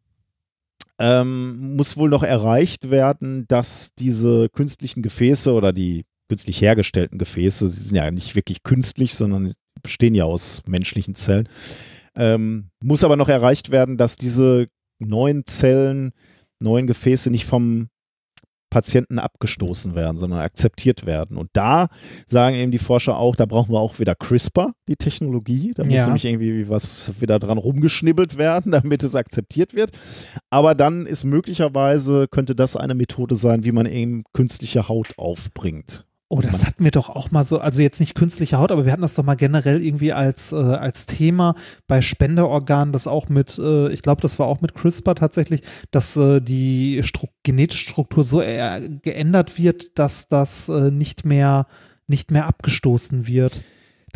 ähm, 0.98 1.76
muss 1.76 1.96
wohl 1.96 2.08
noch 2.08 2.22
erreicht 2.22 2.90
werden, 2.90 3.46
dass 3.48 3.94
diese 3.94 4.48
künstlichen 4.48 5.02
Gefäße 5.02 5.52
oder 5.52 5.72
die 5.72 6.06
künstlich 6.28 6.60
hergestellten 6.60 7.18
Gefäße, 7.18 7.68
sie 7.68 7.84
sind 7.84 7.96
ja 7.96 8.10
nicht 8.10 8.34
wirklich 8.34 8.62
künstlich, 8.62 9.14
sondern 9.14 9.52
bestehen 9.82 10.14
ja 10.14 10.24
aus 10.24 10.62
menschlichen 10.66 11.14
Zellen, 11.14 11.48
ähm, 12.14 12.70
muss 12.82 13.04
aber 13.04 13.16
noch 13.16 13.28
erreicht 13.28 13.70
werden, 13.70 13.96
dass 13.96 14.16
diese 14.16 14.68
neuen 14.98 15.44
Zellen, 15.46 16.12
neuen 16.60 16.86
Gefäße 16.86 17.30
nicht 17.30 17.44
vom 17.44 17.88
Patienten 18.68 19.18
abgestoßen 19.18 19.94
werden, 19.94 20.18
sondern 20.18 20.40
akzeptiert 20.40 21.06
werden. 21.06 21.36
Und 21.36 21.50
da 21.52 21.88
sagen 22.26 22.56
eben 22.56 22.72
die 22.72 22.78
Forscher 22.78 23.16
auch, 23.16 23.36
da 23.36 23.46
brauchen 23.46 23.72
wir 23.72 23.78
auch 23.78 24.00
wieder 24.00 24.14
CRISPR, 24.14 24.72
die 24.88 24.96
Technologie. 24.96 25.72
Da 25.74 25.84
muss 25.84 25.94
Ja. 25.94 26.06
nämlich 26.06 26.24
irgendwie 26.24 26.68
was 26.68 27.20
wieder 27.20 27.38
dran 27.38 27.58
rumgeschnibbelt 27.58 28.38
werden, 28.38 28.72
damit 28.90 29.02
es 29.02 29.14
akzeptiert 29.14 29.74
wird. 29.74 29.92
Aber 30.50 30.74
dann 30.74 31.06
ist 31.06 31.24
möglicherweise, 31.24 32.26
könnte 32.28 32.54
das 32.54 32.76
eine 32.76 32.94
Methode 32.94 33.34
sein, 33.36 33.64
wie 33.64 33.72
man 33.72 33.86
eben 33.86 34.24
künstliche 34.32 34.88
Haut 34.88 35.12
aufbringt. 35.16 36.05
Oh, 36.28 36.40
das 36.40 36.66
hatten 36.66 36.82
wir 36.82 36.90
doch 36.90 37.08
auch 37.08 37.30
mal 37.30 37.44
so, 37.44 37.58
also 37.58 37.82
jetzt 37.82 38.00
nicht 38.00 38.16
künstliche 38.16 38.58
Haut, 38.58 38.72
aber 38.72 38.84
wir 38.84 38.90
hatten 38.90 39.02
das 39.02 39.14
doch 39.14 39.22
mal 39.22 39.36
generell 39.36 39.80
irgendwie 39.80 40.12
als, 40.12 40.50
äh, 40.50 40.56
als 40.56 41.06
Thema 41.06 41.54
bei 41.86 42.02
Spenderorganen, 42.02 42.92
das 42.92 43.06
auch 43.06 43.28
mit, 43.28 43.58
äh, 43.58 43.92
ich 43.92 44.02
glaube, 44.02 44.22
das 44.22 44.40
war 44.40 44.48
auch 44.48 44.60
mit 44.60 44.74
CRISPR 44.74 45.14
tatsächlich, 45.14 45.62
dass 45.92 46.16
äh, 46.16 46.40
die 46.40 47.02
Stru 47.04 47.28
genetische 47.44 47.90
Struktur 47.90 48.24
so 48.24 48.40
äh, 48.42 48.80
geändert 49.02 49.56
wird, 49.56 49.96
dass 50.00 50.26
das 50.26 50.68
äh, 50.68 50.90
nicht 50.90 51.24
mehr 51.24 51.66
nicht 52.08 52.30
mehr 52.30 52.46
abgestoßen 52.46 53.26
wird. 53.26 53.60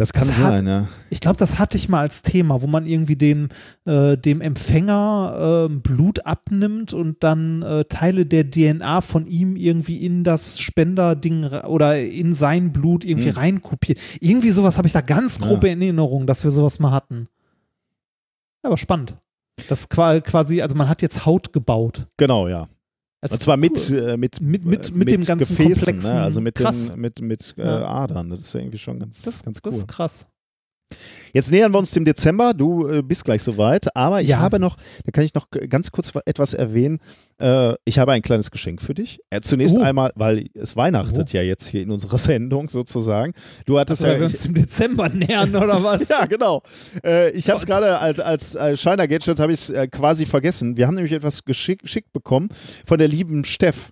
Das 0.00 0.14
kann 0.14 0.26
Das 0.26 0.38
hat- 0.38 0.46
sein, 0.48 0.66
ja. 0.66 0.88
Ich 1.10 1.20
glaube, 1.20 1.36
das 1.36 1.58
hatte 1.58 1.76
ich 1.76 1.90
mal 1.90 2.00
als 2.00 2.22
Thema, 2.22 2.62
wo 2.62 2.66
man 2.66 2.86
irgendwie 2.86 3.16
dem, 3.16 3.50
äh, 3.84 4.16
dem 4.16 4.40
Empfänger 4.40 5.66
äh, 5.68 5.74
Blut 5.74 6.24
abnimmt 6.24 6.94
und 6.94 7.22
dann 7.22 7.60
äh, 7.60 7.84
Teile 7.84 8.24
der 8.24 8.50
DNA 8.50 9.02
von 9.02 9.26
ihm 9.26 9.56
irgendwie 9.56 9.96
in 10.02 10.24
das 10.24 10.58
Spenderding 10.58 11.44
oder 11.66 12.00
in 12.00 12.32
sein 12.32 12.72
Blut 12.72 13.04
irgendwie 13.04 13.28
Hm. 13.28 13.36
reinkopiert. 13.36 13.98
Irgendwie 14.20 14.52
sowas 14.52 14.78
habe 14.78 14.86
ich 14.86 14.94
da 14.94 15.02
ganz 15.02 15.38
grobe 15.38 15.68
in 15.68 15.82
Erinnerung, 15.82 16.26
dass 16.26 16.44
wir 16.44 16.50
sowas 16.50 16.78
mal 16.78 16.92
hatten. 16.92 17.28
Aber 18.62 18.78
spannend. 18.78 19.16
Das 19.68 19.90
quasi, 19.90 20.62
also 20.62 20.76
man 20.76 20.88
hat 20.88 21.02
jetzt 21.02 21.26
Haut 21.26 21.52
gebaut. 21.52 22.06
Genau, 22.16 22.48
ja. 22.48 22.68
Das 23.22 23.32
Und 23.32 23.42
zwar 23.42 23.56
mit, 23.58 23.90
cool. 23.90 23.98
äh, 23.98 24.16
mit, 24.16 24.40
Mit- 24.40 24.64
mit- 24.64 24.88
äh, 24.88 24.92
mit 24.92 25.10
dem 25.10 25.24
ganzen 25.24 25.56
Gefäßen, 25.56 25.98
komplexen- 25.98 26.14
ne? 26.14 26.22
also 26.22 26.40
mit, 26.40 26.54
krass. 26.54 26.86
den, 26.88 27.00
mit, 27.00 27.20
mit 27.20 27.54
äh, 27.58 27.64
Ja. 27.64 27.86
Adern. 27.86 28.30
Das 28.30 28.44
ist 28.44 28.52
ja 28.54 28.60
irgendwie 28.60 28.78
schon 28.78 28.98
ganz, 28.98 29.22
das, 29.22 29.42
ganz 29.44 29.60
das 29.60 29.72
cool. 29.74 29.78
ist 29.80 29.88
krass. 29.88 30.26
Jetzt 31.32 31.50
nähern 31.50 31.72
wir 31.72 31.78
uns 31.78 31.92
dem 31.92 32.04
Dezember. 32.04 32.54
Du 32.54 32.88
äh, 32.88 33.02
bist 33.02 33.24
gleich 33.24 33.42
soweit. 33.42 33.94
Aber 33.96 34.20
ich 34.20 34.28
Ja. 34.28 34.38
habe 34.38 34.58
noch, 34.58 34.76
da 35.04 35.12
kann 35.12 35.24
ich 35.24 35.34
noch 35.34 35.46
ganz 35.68 35.90
kurz 35.90 36.14
wa- 36.14 36.22
etwas 36.26 36.54
erwähnen. 36.54 36.98
Äh, 37.40 37.74
ich 37.84 37.98
habe 37.98 38.12
ein 38.12 38.22
kleines 38.22 38.50
Geschenk 38.50 38.82
für 38.82 38.94
dich. 38.94 39.20
Äh, 39.30 39.40
zunächst 39.40 39.76
Oh. 39.78 39.82
einmal, 39.82 40.12
weil 40.16 40.46
es 40.54 40.76
weihnachtet 40.76 41.28
Oh. 41.32 41.36
ja 41.36 41.42
jetzt 41.42 41.66
hier 41.68 41.82
in 41.82 41.90
unserer 41.90 42.18
Sendung 42.18 42.68
sozusagen. 42.68 43.32
Du 43.66 43.78
hattest 43.78 44.02
Also, 44.02 44.06
ja. 44.08 44.12
weil 44.14 44.20
wir 44.20 44.26
uns 44.26 44.44
im 44.44 44.54
Dezember 44.54 45.08
nähern 45.08 45.54
oder 45.54 45.82
was? 45.82 46.08
Ja, 46.08 46.26
genau. 46.26 46.62
Äh, 47.04 47.30
ich 47.30 47.48
habe 47.48 47.58
es 47.58 47.66
gerade 47.66 47.98
als, 47.98 48.18
als 48.20 48.54
äh, 48.56 48.76
Shiner 48.76 49.06
Gadget 49.06 49.38
habe 49.40 49.52
ich 49.52 49.74
äh, 49.74 49.86
quasi 49.88 50.26
vergessen. 50.26 50.76
Wir 50.76 50.86
haben 50.86 50.94
nämlich 50.94 51.12
etwas 51.12 51.44
geschick- 51.44 51.82
geschickt 51.82 52.12
bekommen 52.12 52.48
von 52.86 52.98
der 52.98 53.08
lieben 53.08 53.44
Steff. 53.44 53.90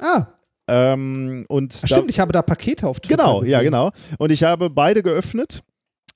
Ah, 0.00 0.26
Ähm, 0.68 1.46
und 1.48 1.72
ach, 1.82 1.86
stimmt, 1.86 2.10
ich 2.10 2.18
habe 2.18 2.32
da 2.32 2.42
Pakete 2.42 2.88
auf 2.88 2.98
Twitter 3.00 3.16
Genau, 3.22 3.42
ja, 3.44 3.58
gesehen. 3.60 3.70
genau. 3.70 3.90
Und 4.18 4.32
ich 4.32 4.42
habe 4.42 4.68
beide 4.68 5.02
geöffnet. 5.02 5.62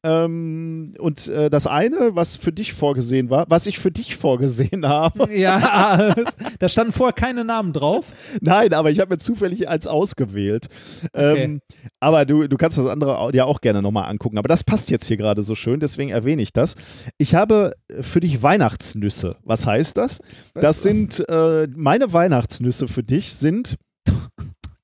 Ähm, 0.03 0.95
und 0.99 1.29
äh, 1.29 1.51
das 1.51 1.67
eine, 1.67 2.15
was 2.15 2.37
für 2.37 2.53
dich 2.53 2.73
vorgesehen 2.73 3.29
war, 3.29 3.45
was 3.49 3.67
ich 3.67 3.79
für 3.79 3.91
dich 3.91 4.17
vorgesehen 4.17 4.87
habe, 4.89 5.33
Ja, 5.35 6.15
da 6.59 6.69
standen 6.69 6.93
vorher 6.93 7.13
keine 7.13 7.45
Namen 7.45 7.73
drauf. 7.73 8.07
nein, 8.41 8.73
aber 8.73 8.91
ich 8.91 8.99
habe 9.01 9.15
mir 9.15 9.19
zufällig 9.19 9.69
eins 9.69 9.87
ausgewählt. 9.87 10.69
Ähm, 11.13 11.61
aber 12.01 12.25
du, 12.25 12.49
du 12.49 12.57
kannst 12.57 12.79
das 12.79 12.87
andere 12.87 13.31
dir 13.33 13.47
auch 13.47 13.61
gerne 13.61 13.83
nochmal 13.83 14.09
angucken. 14.09 14.39
Aber 14.39 14.49
das 14.49 14.65
passt 14.65 14.91
jetzt 14.91 15.07
hier 15.07 15.17
gerade 15.19 15.43
so 15.43 15.55
schön, 15.55 15.81
deswegen 15.81 16.11
erwähne 16.11 16.41
ich 16.43 16.53
das. 16.53 16.77
Ich 17.19 17.35
habe 17.35 17.73
für 18.01 18.21
dich 18.21 18.43
Weihnachtsnüsse. 18.43 19.37
Was 19.45 19.67
heißt 19.67 19.97
das? 19.99 20.21
Das 20.55 20.83
sind 20.83 21.23
äh, 21.29 21.69
meine 21.75 22.13
Weihnachtsnüsse 22.13 22.89
für 22.89 23.03
dich 23.03 23.35
sind 23.35 23.77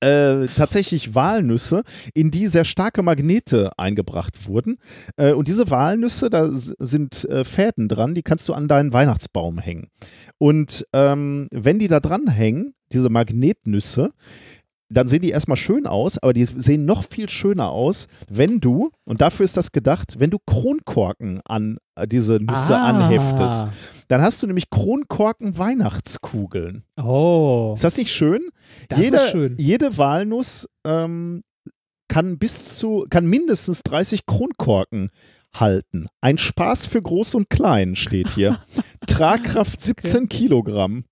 äh, 0.01 0.47
tatsächlich 0.55 1.15
Walnüsse, 1.15 1.83
in 2.13 2.31
die 2.31 2.47
sehr 2.47 2.65
starke 2.65 3.03
Magnete 3.03 3.71
eingebracht 3.77 4.47
wurden. 4.47 4.77
Äh, 5.15 5.33
und 5.33 5.47
diese 5.47 5.69
Walnüsse, 5.69 6.29
da 6.29 6.49
sind 6.51 7.25
äh, 7.25 7.43
Fäden 7.43 7.87
dran, 7.87 8.15
die 8.15 8.23
kannst 8.23 8.47
du 8.49 8.53
an 8.53 8.67
deinen 8.67 8.93
Weihnachtsbaum 8.93 9.59
hängen. 9.59 9.89
Und 10.37 10.85
ähm, 10.93 11.47
wenn 11.51 11.79
die 11.79 11.87
da 11.87 11.99
dran 11.99 12.27
hängen, 12.27 12.73
diese 12.91 13.09
Magnetnüsse, 13.09 14.11
dann 14.89 15.07
sehen 15.07 15.21
die 15.21 15.29
erstmal 15.31 15.57
schön 15.57 15.85
aus, 15.85 16.17
aber 16.17 16.33
die 16.33 16.45
sehen 16.45 16.85
noch 16.85 17.03
viel 17.03 17.29
schöner 17.29 17.69
aus, 17.69 18.07
wenn 18.29 18.59
du, 18.59 18.91
und 19.05 19.19
dafür 19.21 19.43
ist 19.43 19.57
das 19.57 19.71
gedacht, 19.71 20.15
wenn 20.19 20.29
du 20.29 20.37
Kronkorken 20.45 21.41
an 21.45 21.77
äh, 21.95 22.07
diese 22.07 22.33
Nüsse 22.39 22.75
Ah. 22.75 22.87
anheftest. 22.89 23.65
Dann 24.07 24.21
hast 24.21 24.41
du 24.41 24.47
nämlich 24.47 24.69
Kronkorken 24.69 25.57
Weihnachtskugeln. 25.57 26.83
Oh. 27.01 27.71
Ist 27.75 27.83
das 27.83 27.97
nicht 27.97 28.13
schön? 28.13 28.41
Das 28.89 28.99
jede, 28.99 29.17
ist 29.17 29.31
schön. 29.31 29.55
Jede 29.57 29.97
Walnuss 29.97 30.67
ähm, 30.85 31.43
kann 32.07 32.37
bis 32.37 32.77
zu, 32.77 33.05
kann 33.09 33.25
mindestens 33.25 33.83
30 33.83 34.25
Kronkorken 34.25 35.09
halten. 35.53 36.05
Ein 36.21 36.37
Spaß 36.37 36.85
für 36.85 37.01
Groß 37.01 37.35
und 37.35 37.49
Klein 37.49 37.95
steht 37.97 38.29
hier. 38.29 38.61
Tragkraft 39.07 39.83
17 39.83 40.29
Kilogramm. 40.29 41.03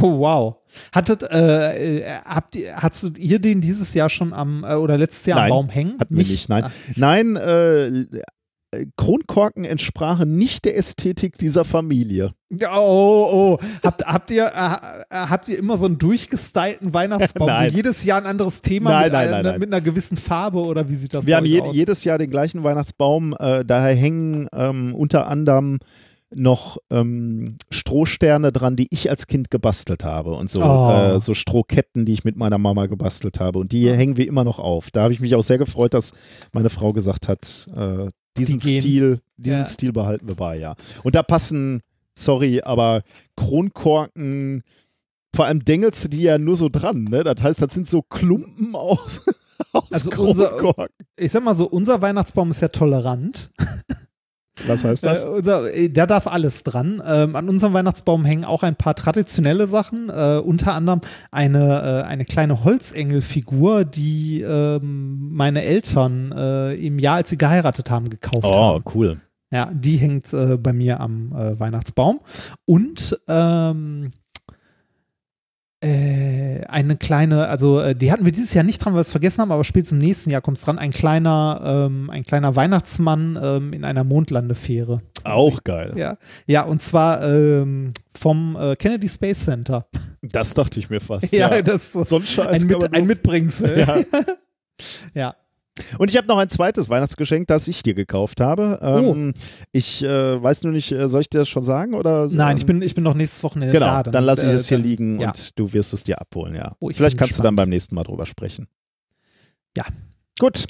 Oh, 0.00 0.18
wow. 0.18 0.56
Hattet, 0.92 1.22
äh, 1.22 1.98
äh, 1.98 2.20
habt 2.24 2.56
ihr, 2.56 2.76
hast 2.76 3.18
ihr 3.18 3.38
den 3.38 3.60
dieses 3.60 3.94
Jahr 3.94 4.08
schon 4.08 4.32
am, 4.32 4.64
äh, 4.64 4.74
oder 4.74 4.98
letztes 4.98 5.26
Jahr 5.26 5.38
Nein, 5.38 5.50
am 5.50 5.56
Baum 5.56 5.68
hängen? 5.68 5.98
Hatten 5.98 6.16
wir 6.16 6.24
nicht, 6.24 6.48
nein. 6.48 6.64
Ah. 6.64 6.70
Nein, 6.96 7.36
äh, 7.36 8.22
Kronkorken 8.96 9.64
entsprachen 9.64 10.36
nicht 10.36 10.64
der 10.64 10.76
Ästhetik 10.76 11.38
dieser 11.38 11.64
Familie. 11.64 12.34
Oh, 12.72 13.58
oh. 13.58 13.58
Habt, 13.82 14.06
habt, 14.06 14.30
ihr, 14.30 14.44
äh, 14.46 15.14
äh, 15.14 15.26
habt 15.28 15.48
ihr 15.48 15.58
immer 15.58 15.76
so 15.76 15.86
einen 15.86 15.98
durchgestylten 15.98 16.94
Weihnachtsbaum? 16.94 17.46
Nein. 17.48 17.70
So 17.70 17.76
jedes 17.76 18.04
Jahr 18.04 18.20
ein 18.20 18.26
anderes 18.26 18.62
Thema 18.62 18.90
Nein, 18.90 19.02
mit, 19.04 19.12
nein, 19.12 19.22
einer, 19.28 19.36
nein, 19.36 19.44
nein. 19.44 19.60
mit 19.60 19.72
einer 19.72 19.80
gewissen 19.80 20.16
Farbe 20.16 20.60
oder 20.60 20.88
wie 20.88 20.94
sieht 20.94 21.14
das 21.14 21.26
Wir 21.26 21.36
haben 21.36 21.46
je, 21.46 21.60
aus? 21.60 21.74
jedes 21.74 22.04
Jahr 22.04 22.18
den 22.18 22.30
gleichen 22.30 22.62
Weihnachtsbaum. 22.62 23.34
Äh, 23.38 23.64
daher 23.64 23.94
hängen 23.94 24.48
ähm, 24.52 24.94
unter 24.94 25.26
anderem 25.26 25.80
noch 26.34 26.78
ähm, 26.90 27.56
Strohsterne 27.70 28.52
dran, 28.52 28.76
die 28.76 28.86
ich 28.90 29.10
als 29.10 29.26
Kind 29.26 29.50
gebastelt 29.50 30.04
habe 30.04 30.32
und 30.32 30.50
so, 30.50 30.62
Oh. 30.62 30.90
äh, 30.90 31.18
so 31.20 31.34
Strohketten, 31.34 32.04
die 32.04 32.12
ich 32.12 32.24
mit 32.24 32.36
meiner 32.36 32.58
Mama 32.58 32.86
gebastelt 32.86 33.40
habe 33.40 33.58
und 33.58 33.72
die 33.72 33.90
hängen 33.92 34.16
wir 34.16 34.26
immer 34.28 34.44
noch 34.44 34.58
auf. 34.60 34.90
Da 34.92 35.02
habe 35.02 35.12
ich 35.12 35.20
mich 35.20 35.34
auch 35.34 35.42
sehr 35.42 35.58
gefreut, 35.58 35.92
dass 35.94 36.12
meine 36.52 36.70
Frau 36.70 36.92
gesagt 36.92 37.26
hat, 37.28 37.68
äh, 37.76 38.08
diesen 38.36 38.58
Die. 38.60 38.80
Stil, 38.80 39.20
diesen 39.36 39.60
Ja. 39.60 39.64
Stil 39.64 39.92
behalten 39.92 40.28
wir 40.28 40.36
bei, 40.36 40.56
ja. 40.56 40.76
Und 41.02 41.16
da 41.16 41.22
passen, 41.24 41.80
sorry, 42.16 42.60
aber 42.62 43.02
Kronkorken, 43.36 44.62
vor 45.34 45.46
allem 45.46 45.64
dengelst 45.64 46.04
du 46.04 46.08
die 46.08 46.22
ja 46.22 46.38
nur 46.38 46.56
so 46.56 46.68
dran, 46.68 47.04
ne? 47.04 47.24
Das 47.24 47.42
heißt, 47.42 47.62
das 47.62 47.74
sind 47.74 47.86
so 47.88 48.02
Klumpen 48.02 48.74
aus, 48.74 49.26
aus 49.72 49.90
Also 49.90 50.10
unser- 50.22 50.48
Kronkorken. 50.58 50.94
Ich 51.16 51.32
sag 51.32 51.42
mal 51.44 51.54
so, 51.54 51.66
unser 51.68 52.00
Weihnachtsbaum 52.00 52.50
ist 52.52 52.62
ja 52.62 52.68
tolerant. 52.68 53.50
Was 54.66 54.84
heißt 54.84 55.04
das? 55.04 55.24
Äh, 55.24 55.28
unser, 55.28 55.72
äh, 55.72 55.88
da 55.88 56.06
darf 56.06 56.26
alles 56.26 56.62
dran. 56.62 57.02
Ähm, 57.06 57.36
an 57.36 57.48
unserem 57.48 57.72
Weihnachtsbaum 57.72 58.24
hängen 58.24 58.44
auch 58.44 58.62
ein 58.62 58.76
paar 58.76 58.94
traditionelle 58.94 59.66
Sachen, 59.66 60.08
äh, 60.08 60.40
unter 60.44 60.74
anderem 60.74 61.00
eine, 61.30 62.02
äh, 62.04 62.06
eine 62.06 62.24
kleine 62.24 62.64
Holzengelfigur, 62.64 63.84
die 63.84 64.42
ähm, 64.42 65.30
meine 65.32 65.62
Eltern 65.62 66.32
äh, 66.32 66.74
im 66.74 66.98
Jahr, 66.98 67.16
als 67.16 67.30
sie 67.30 67.38
geheiratet 67.38 67.90
haben, 67.90 68.10
gekauft 68.10 68.44
oh, 68.44 68.54
haben. 68.54 68.84
cool. 68.94 69.20
Ja, 69.52 69.70
die 69.72 69.96
hängt 69.96 70.32
äh, 70.32 70.56
bei 70.56 70.72
mir 70.72 71.00
am 71.00 71.32
Weihnachtsbaum. 71.32 72.20
Und 72.66 73.18
ähm, 73.26 74.12
äh, 75.82 76.64
eine 76.66 76.96
kleine, 76.96 77.48
also 77.48 77.80
äh, 77.80 77.94
die 77.94 78.12
hatten 78.12 78.24
wir 78.24 78.32
dieses 78.32 78.52
Jahr 78.52 78.64
nicht 78.64 78.84
dran, 78.84 78.92
weil 78.92 78.98
wir 78.98 79.02
es 79.02 79.10
vergessen 79.10 79.40
haben, 79.40 79.50
aber 79.50 79.64
spätestens 79.64 79.96
im 79.98 80.06
nächsten 80.06 80.30
Jahr 80.30 80.42
kommt 80.42 80.58
es 80.58 80.64
dran, 80.64 80.78
ein 80.78 80.90
kleiner, 80.90 81.88
ähm, 81.88 82.10
ein 82.10 82.22
kleiner 82.22 82.54
Weihnachtsmann 82.54 83.38
ähm, 83.42 83.72
in 83.72 83.84
einer 83.84 84.04
Mondlandefähre. 84.04 84.98
Auch 85.24 85.64
geil. 85.64 85.92
Ja, 85.96 86.18
ja 86.46 86.62
und 86.62 86.82
zwar 86.82 87.22
ähm, 87.22 87.92
vom 88.14 88.56
äh, 88.60 88.76
Kennedy 88.76 89.08
Space 89.08 89.44
Center. 89.44 89.86
Das 90.22 90.54
dachte 90.54 90.80
ich 90.80 90.90
mir 90.90 91.00
fast. 91.00 91.32
Ja, 91.32 91.54
Ja, 91.54 91.62
das 91.62 91.94
ist 91.94 92.08
so 92.08 92.16
ein 92.16 92.26
Scheiß 92.26 92.62
ein, 92.62 92.68
Mit, 92.68 92.94
ein 92.94 93.06
Mitbringsel. 93.06 93.78
Ja. 93.86 94.04
ja. 95.14 95.34
Und 95.98 96.10
ich 96.10 96.16
habe 96.16 96.26
noch 96.28 96.38
ein 96.38 96.48
zweites 96.48 96.88
Weihnachtsgeschenk, 96.88 97.46
das 97.48 97.68
ich 97.68 97.82
dir 97.82 97.94
gekauft 97.94 98.40
habe. 98.40 98.78
Ähm, 98.82 99.34
Ich 99.72 100.02
äh, 100.02 100.42
weiß 100.42 100.62
nur 100.64 100.72
nicht, 100.72 100.92
äh, 100.92 101.08
soll 101.08 101.20
ich 101.22 101.30
dir 101.30 101.38
das 101.38 101.48
schon 101.48 101.62
sagen? 101.62 101.94
Oder, 101.94 102.24
Oh. 102.24 102.28
Nein, 102.32 102.52
ähm, 102.52 102.56
ich 102.58 102.66
bin, 102.66 102.82
ich 102.82 102.94
bin 102.94 103.04
noch 103.04 103.14
nächstes 103.14 103.42
Wochenende 103.42 103.72
Genau, 103.72 103.86
da. 104.02 104.02
dann, 104.04 104.24
lasse 104.24 104.46
ich 104.46 104.52
äh, 104.52 104.54
es 104.54 104.68
hier 104.68 104.78
dann- 104.78 104.86
liegen 104.86 105.20
ja. 105.20 105.28
und 105.28 105.58
du 105.58 105.72
wirst 105.72 105.92
es 105.94 106.04
dir 106.04 106.20
abholen, 106.20 106.54
ja. 106.54 106.72
Oh, 106.80 106.90
ich 106.90 106.96
Vielleicht 106.96 107.16
kannst 107.18 107.34
du 107.38 107.42
dann 107.42 107.54
gespannt. 107.54 107.56
beim 107.56 107.68
nächsten 107.70 107.94
Mal 107.94 108.04
drüber 108.04 108.26
sprechen. 108.26 108.66
Ja. 109.76 109.84
Gut. 110.38 110.64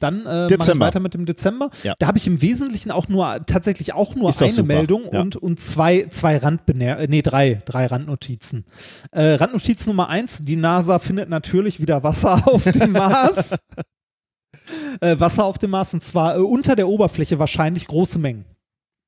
Dann 0.00 0.20
äh, 0.24 0.48
mache 0.56 0.72
ich 0.72 0.80
weiter 0.80 0.98
mit 0.98 1.12
dem 1.12 1.26
Dezember. 1.26 1.68
Ja. 1.82 1.92
Da 1.98 2.06
habe 2.06 2.16
ich 2.16 2.26
im 2.26 2.40
Wesentlichen 2.40 2.90
auch 2.90 3.08
nur 3.08 3.44
tatsächlich 3.44 3.92
auch 3.92 4.14
nur 4.14 4.28
eine 4.34 4.50
super. 4.50 4.62
Meldung 4.66 5.02
Ja. 5.12 5.20
und, 5.20 5.36
und 5.36 5.60
zwei, 5.60 6.06
zwei 6.08 6.38
Randbener 6.38 7.00
äh, 7.00 7.06
nee, 7.06 7.20
drei, 7.20 7.60
drei 7.66 7.84
Randnotizen. 7.84 8.64
Äh, 9.12 9.34
Randnotiz 9.34 9.86
Nummer 9.86 10.08
eins, 10.08 10.42
die 10.42 10.56
NASA 10.56 10.98
findet 11.00 11.28
natürlich 11.28 11.80
wieder 11.80 12.02
Wasser 12.02 12.42
auf 12.48 12.64
dem 12.64 12.92
Mars. 12.92 13.50
Äh, 15.00 15.18
Wasser 15.18 15.44
auf 15.44 15.58
dem 15.58 15.70
Mars 15.70 15.94
und 15.94 16.02
zwar 16.04 16.36
äh, 16.36 16.40
unter 16.40 16.76
der 16.76 16.88
Oberfläche 16.88 17.38
wahrscheinlich 17.38 17.86
große 17.86 18.18
Mengen. 18.18 18.44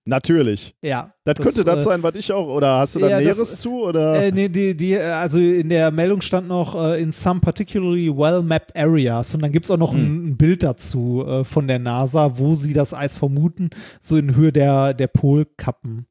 Natürlich. 0.04 0.74
Ja. 0.82 1.12
Das, 1.22 1.36
könnte 1.36 1.64
das 1.64 1.78
äh, 1.78 1.82
sein, 1.82 2.02
was 2.02 2.16
ich 2.16 2.32
auch, 2.32 2.48
oder 2.48 2.78
hast 2.78 2.96
du 2.96 3.00
da 3.00 3.08
ja, 3.08 3.16
das- 3.18 3.24
Näheres 3.24 3.60
zu? 3.60 3.84
Oder? 3.84 4.20
Äh, 4.20 4.32
nee, 4.32 4.48
die, 4.48 4.76
die, 4.76 4.98
also 4.98 5.38
in 5.38 5.68
der 5.68 5.92
Meldung 5.92 6.20
stand 6.22 6.48
noch 6.48 6.74
äh, 6.74 7.00
in 7.00 7.12
some 7.12 7.38
particularly 7.38 8.08
well-mapped 8.08 8.74
areas 8.76 9.32
und 9.34 9.42
dann 9.42 9.52
gibt 9.52 9.66
es 9.66 9.70
auch 9.70 9.76
noch 9.76 9.92
ein, 9.92 10.30
ein 10.30 10.36
Bild 10.36 10.64
dazu 10.64 11.24
äh, 11.24 11.44
von 11.44 11.68
der 11.68 11.78
NASA, 11.78 12.36
wo 12.36 12.56
sie 12.56 12.72
das 12.72 12.94
Eis 12.94 13.16
vermuten, 13.16 13.70
so 14.00 14.16
in 14.16 14.34
Höhe 14.34 14.52
der, 14.52 14.92
der 14.92 15.06
Polkappen. 15.06 16.06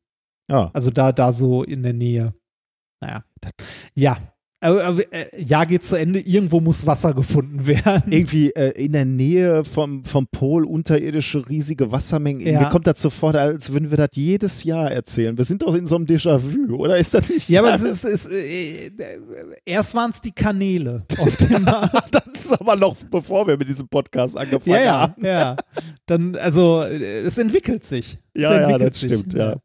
ja. 0.50 0.70
Also 0.72 0.90
da, 0.90 1.12
da 1.12 1.34
so 1.34 1.64
in 1.64 1.84
der 1.84 1.94
Nähe. 1.94 2.34
Naja. 3.02 3.26
Ja. 3.96 4.18
Äh, 4.62 5.42
Jahr 5.42 5.66
geht 5.66 5.84
zu 5.84 5.96
Ende, 5.96 6.20
irgendwo 6.20 6.60
muss 6.60 6.86
Wasser 6.86 7.14
gefunden 7.16 7.66
werden. 7.66 8.12
Irgendwie 8.12 8.52
äh, 8.52 8.70
in 8.84 8.92
der 8.92 9.06
Nähe 9.06 9.66
vom, 9.66 10.04
vom 10.04 10.28
Pol 10.28 10.66
unterirdische 10.66 11.48
riesige 11.50 11.92
Wassermengen. 11.92 12.46
Ja. 12.46 12.60
Mir 12.62 12.70
kommt 12.70 12.86
das 12.86 13.02
so 13.02 13.10
vor, 13.10 13.34
als 13.34 13.74
würden 13.74 13.90
wir 13.90 13.98
das 13.98 14.10
jedes 14.14 14.64
Jahr 14.64 14.92
erzählen. 14.92 15.36
Wir 15.36 15.46
sind 15.46 15.64
doch 15.64 15.74
in 15.74 15.88
so 15.88 15.96
einem 15.96 16.06
Déjà-vu, 16.06 16.76
oder 16.76 16.98
ist 16.98 17.14
das 17.16 17.28
nicht? 17.28 17.50
Ja, 17.50 17.62
aber 17.62 17.74
es 17.74 17.82
ist, 17.82 18.04
ist 18.04 18.32
äh, 18.32 18.88
äh, 18.88 18.92
erst 19.66 19.96
waren 19.96 20.12
es 20.12 20.22
die 20.22 20.32
Kanäle 20.32 21.06
auf 21.18 21.36
dem 21.38 21.64
Mars. 21.64 22.10
das 22.12 22.24
ist 22.34 22.62
aber 22.62 22.76
noch 22.76 22.96
bevor 23.10 23.48
wir 23.48 23.58
mit 23.58 23.68
diesem 23.68 23.88
Podcast 23.88 24.38
angefangen 24.38 24.76
Ja, 24.76 24.82
ja, 24.84 25.00
haben. 25.02 25.26
ja. 25.26 25.56
Dann, 26.06 26.36
also, 26.36 26.84
äh, 26.84 27.22
es 27.22 27.38
entwickelt 27.40 27.84
sich. 27.84 28.20
Es 28.34 28.44
Ja, 28.44 28.54
ja, 28.54 28.60
entwickelt 28.70 28.90
das 28.92 28.98
stimmt, 29.00 29.34
ja. 29.34 29.56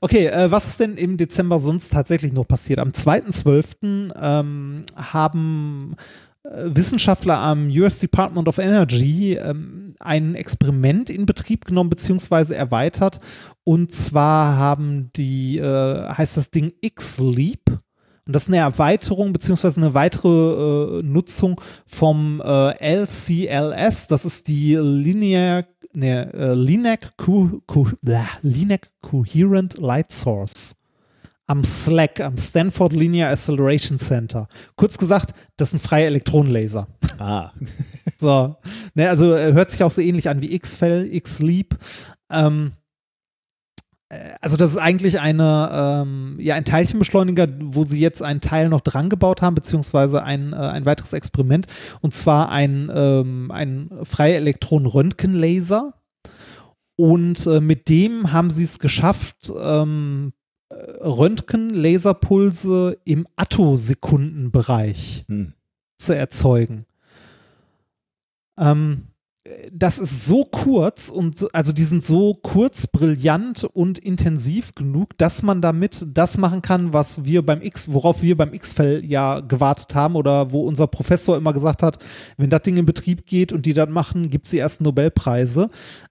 Okay, 0.00 0.26
äh, 0.26 0.50
was 0.50 0.66
ist 0.66 0.80
denn 0.80 0.96
im 0.96 1.16
Dezember 1.16 1.60
sonst 1.60 1.92
tatsächlich 1.92 2.32
noch 2.32 2.46
passiert? 2.46 2.78
Am 2.78 2.90
2.12. 2.90 4.12
Ähm, 4.20 4.84
haben 4.96 5.96
äh, 6.44 6.64
Wissenschaftler 6.64 7.38
am 7.38 7.68
US 7.68 7.98
Department 7.98 8.48
of 8.48 8.58
Energy 8.58 9.34
ähm, 9.34 9.94
ein 10.00 10.34
Experiment 10.34 11.10
in 11.10 11.26
Betrieb 11.26 11.66
genommen 11.66 11.90
beziehungsweise 11.90 12.56
erweitert. 12.56 13.18
Und 13.64 13.92
zwar 13.92 14.56
haben 14.56 15.10
die, 15.16 15.58
äh, 15.58 16.08
heißt 16.08 16.36
das 16.36 16.50
Ding 16.50 16.72
X-Leap. 16.80 17.78
Und 18.26 18.34
das 18.34 18.44
ist 18.44 18.48
eine 18.48 18.58
Erweiterung 18.58 19.32
beziehungsweise 19.32 19.80
eine 19.80 19.94
weitere 19.94 21.00
äh, 21.00 21.02
Nutzung 21.02 21.60
vom 21.86 22.40
äh, 22.40 23.02
LCLS. 23.02 24.06
Das 24.06 24.24
ist 24.24 24.48
die 24.48 24.76
Linear, 24.76 25.64
ne, 25.92 26.32
äh, 26.32 26.54
LINAC, 26.54 27.16
Co 27.16 27.62
Co 27.66 27.88
blah, 28.02 28.28
LINAC 28.42 28.88
Coherent 29.00 29.78
Light 29.78 30.12
Source 30.12 30.76
am 31.50 31.64
SLAC, 31.64 32.20
am 32.20 32.38
Stanford 32.38 32.92
Linear 32.92 33.30
Acceleration 33.32 33.98
Center. 33.98 34.46
Kurz 34.76 34.96
gesagt, 34.96 35.34
das 35.56 35.70
ist 35.70 35.74
ein 35.74 35.80
freier 35.80 36.06
Elektronenlaser. 36.06 36.86
Ah. 37.18 37.52
So, 38.16 38.54
ne, 38.94 39.08
also 39.08 39.34
äh, 39.34 39.54
hört 39.54 39.70
sich 39.70 39.82
auch 39.82 39.90
so 39.90 40.02
ähnlich 40.02 40.28
an 40.28 40.42
wie 40.42 40.52
X-Fell, 40.54 41.08
X-Leap. 41.10 41.78
Ähm, 42.30 42.72
äh, 42.72 42.79
also 44.40 44.56
das 44.56 44.72
ist 44.72 44.76
eigentlich 44.76 45.20
eine, 45.20 45.70
ähm, 45.72 46.36
ja, 46.40 46.56
ein 46.56 46.64
Teilchenbeschleuniger, 46.64 47.46
wo 47.60 47.84
sie 47.84 48.00
jetzt 48.00 48.22
einen 48.22 48.40
Teil 48.40 48.68
noch 48.68 48.80
dran 48.80 49.08
gebaut 49.08 49.40
haben, 49.40 49.54
beziehungsweise 49.54 50.24
ein, 50.24 50.52
äh, 50.52 50.56
ein 50.56 50.84
weiteres 50.84 51.12
Experiment, 51.12 51.68
und 52.00 52.12
zwar 52.12 52.50
ein, 52.50 52.90
ähm, 52.92 53.52
ein 53.52 53.90
freier 54.02 54.36
Elektron-Röntgenlaser. 54.36 55.94
Und 56.96 57.46
äh, 57.46 57.60
mit 57.60 57.88
dem 57.88 58.32
haben 58.32 58.50
sie 58.50 58.64
es 58.64 58.78
geschafft, 58.78 59.50
ähm, 59.58 60.32
äh, 60.68 60.74
Röntgen-Laserpulse 60.74 62.98
im 63.04 63.26
Attosekundenbereich 63.36 65.24
Hm. 65.28 65.54
zu 65.98 66.16
erzeugen. 66.16 66.84
Ähm, 68.58 69.09
das 69.72 69.98
ist 69.98 70.26
so 70.26 70.44
kurz 70.44 71.08
und 71.08 71.38
so, 71.38 71.48
also 71.52 71.72
die 71.72 71.84
sind 71.84 72.04
so 72.04 72.34
kurz, 72.34 72.86
brillant 72.86 73.64
und 73.64 73.98
intensiv 73.98 74.74
genug, 74.74 75.16
dass 75.16 75.42
man 75.42 75.62
damit 75.62 76.04
das 76.08 76.36
machen 76.36 76.60
kann, 76.60 76.92
was 76.92 77.24
wir 77.24 77.44
beim 77.44 77.62
X, 77.62 77.90
worauf 77.90 78.20
wir 78.20 78.36
beim 78.36 78.52
X-Fell 78.52 79.02
ja 79.04 79.40
gewartet 79.40 79.94
haben 79.94 80.16
oder 80.16 80.52
wo 80.52 80.66
unser 80.66 80.86
Professor 80.86 81.38
immer 81.38 81.54
gesagt 81.54 81.82
hat, 81.82 82.04
wenn 82.36 82.50
das 82.50 82.62
Ding 82.62 82.76
in 82.76 82.84
Betrieb 82.84 83.24
geht 83.24 83.52
und 83.52 83.64
die 83.64 83.72
das 83.72 83.88
machen, 83.88 84.28
gibt 84.28 84.44
es 84.44 84.50
die 84.50 84.58
ersten 84.58 84.84
Nobelpreise. 84.84 85.68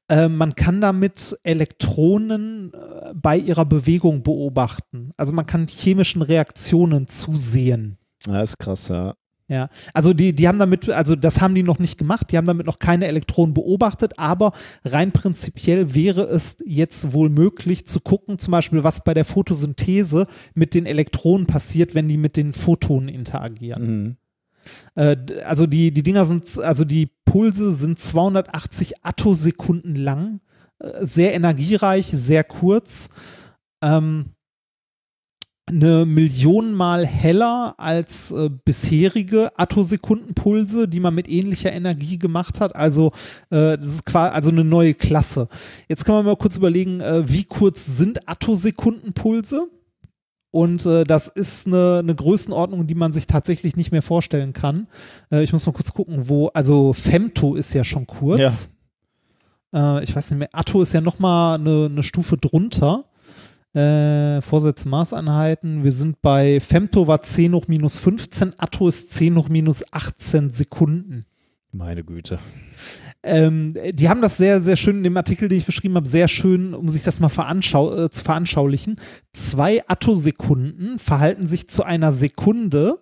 Äh, 0.09 0.27
man 0.27 0.56
kann 0.56 0.82
damit 0.82 1.38
Elektronen 1.43 2.74
äh, 2.74 3.14
bei 3.14 3.38
ihrer 3.38 3.66
Bewegung 3.66 4.24
beobachten. 4.24 5.11
Also 5.17 5.33
man 5.33 5.45
kann 5.45 5.67
chemischen 5.67 6.24
Reaktionen 6.24 7.08
zusehen. 7.08 7.99
Ja, 8.25 8.41
ist 8.41 8.58
krass, 8.58 8.88
ja. 8.88 9.14
Ja, 9.50 9.69
also 9.95 10.14
die, 10.14 10.34
die 10.34 10.48
haben 10.48 10.60
damit, 10.60 10.88
also 10.90 11.16
das 11.16 11.42
haben 11.42 11.56
die 11.56 11.64
noch 11.64 11.80
nicht 11.80 11.98
gemacht, 11.98 12.28
die 12.32 12.38
haben 12.38 12.45
damit 12.45 12.68
noch 12.68 12.78
keine 12.78 13.08
Elektronen 13.08 13.56
beobachtet, 13.56 14.14
aber 14.19 14.53
rein 14.86 15.11
prinzipiell 15.11 15.95
wäre 15.95 16.22
es 16.22 16.58
jetzt 16.68 17.14
wohl 17.14 17.32
möglich 17.32 17.88
zu 17.88 18.00
gucken, 18.00 18.38
zum 18.38 18.52
Beispiel, 18.52 18.84
was 18.84 19.03
bei 19.03 19.16
der 19.16 19.26
Photosynthese 19.26 20.28
mit 20.53 20.76
den 20.76 20.86
Elektronen 20.86 21.48
passiert, 21.48 21.95
wenn 21.95 22.08
die 22.08 22.18
mit 22.18 22.38
den 22.38 22.53
Photonen 22.53 23.10
interagieren. 23.10 23.88
Mhm. 23.88 24.18
Äh, 24.94 25.18
also 25.44 25.66
die, 25.66 25.92
die 25.92 26.03
Dinger 26.03 26.26
sind, 26.26 26.60
also 26.60 26.86
die 26.86 27.10
Pulse 27.26 27.72
sind 27.72 27.98
280 27.98 29.03
Attosekunden 29.03 29.95
lang, 29.95 30.42
äh, 30.78 31.03
sehr 31.06 31.34
energiereich, 31.34 32.06
sehr 32.06 32.44
kurz. 32.44 33.10
Ähm, 33.82 34.34
eine 35.69 36.06
Million 36.06 36.73
Mal 36.73 37.06
heller 37.06 37.75
als 37.77 38.31
äh, 38.31 38.49
bisherige 38.49 39.51
Attosekundenpulse, 39.57 40.88
die 40.88 40.99
man 40.99 41.15
mit 41.15 41.30
ähnlicher 41.30 41.72
Energie 41.72 42.17
gemacht 42.17 42.59
hat. 42.59 42.75
Also 42.75 43.07
äh, 43.49 43.77
das 43.77 43.91
ist 43.91 44.06
quasi 44.06 44.33
also 44.33 44.49
eine 44.49 44.64
neue 44.64 44.93
Klasse. 44.93 45.48
Jetzt 45.88 46.06
kann 46.06 46.15
man 46.15 46.25
mal 46.25 46.35
kurz 46.35 46.56
überlegen, 46.56 47.01
äh, 47.01 47.27
wie 47.30 47.45
kurz 47.45 47.98
sind 47.98 48.27
Attosekundenpulse? 48.27 49.69
Und 50.51 50.85
äh, 50.85 51.03
das 51.03 51.27
ist 51.27 51.67
eine, 51.67 51.99
eine 51.99 52.15
Größenordnung, 52.15 52.88
die 52.88 52.95
man 52.95 53.11
sich 53.11 53.27
tatsächlich 53.27 53.75
nicht 53.75 53.91
mehr 53.91 54.01
vorstellen 54.01 54.53
kann. 54.53 54.88
Äh, 55.31 55.43
ich 55.43 55.53
muss 55.53 55.65
mal 55.65 55.73
kurz 55.73 55.93
gucken, 55.93 56.27
wo, 56.27 56.48
also 56.48 56.93
Femto 56.93 57.56
ist 57.56 57.73
ja 57.73 57.83
schon 57.83 58.07
kurz. 58.07 58.39
Äh, 59.73 60.03
ich 60.03 60.15
weiß 60.15 60.31
nicht 60.31 60.39
mehr, 60.39 60.49
Atto 60.53 60.81
ist 60.81 60.93
ja 60.93 61.01
nochmal 61.01 61.59
eine, 61.59 61.85
eine 61.85 62.03
Stufe 62.03 62.38
drunter. 62.38 63.06
Äh, 63.80 64.41
Vorsätze 64.41 64.90
Maßeinheiten. 64.90 65.85
Wir 65.85 65.93
sind 65.93 66.22
bei 66.22 66.59
Femto 66.59 67.08
war 67.08 67.22
10 67.22 67.53
hoch 67.53 67.67
minus 67.69 67.98
15, 67.98 68.56
Atto 68.58 68.90
ist 68.90 69.11
10 69.11 69.38
hoch 69.38 69.48
minus 69.48 69.83
18 69.93 70.49
Sekunden. 70.49 71.22
Meine 71.72 72.03
Güte. 72.03 72.40
Ähm, 73.24 73.74
die 73.93 74.09
haben 74.09 74.22
das 74.22 74.35
sehr, 74.35 74.59
sehr 74.59 74.75
schön 74.75 74.98
in 74.98 75.03
dem 75.03 75.16
Artikel, 75.16 75.48
den 75.48 75.59
ich 75.59 75.66
beschrieben 75.66 75.95
habe, 75.95 76.08
sehr 76.08 76.27
schön, 76.27 76.74
um 76.74 76.90
sich 76.90 77.03
das 77.03 77.22
mal 77.22 77.30
veranschau 77.30 78.06
äh, 78.06 78.09
zu 78.09 78.24
veranschaulichen. 78.24 78.98
Zwei 79.32 79.88
Attosekunden 79.88 80.99
verhalten 80.99 81.48
sich 81.48 81.69
zu 81.69 81.83
einer 81.83 82.11
Sekunde 82.11 82.99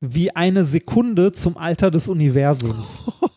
wie 0.00 0.34
eine 0.34 0.64
Sekunde 0.64 1.32
zum 1.32 1.56
Alter 1.56 1.90
des 1.90 2.08
Universums. 2.08 3.04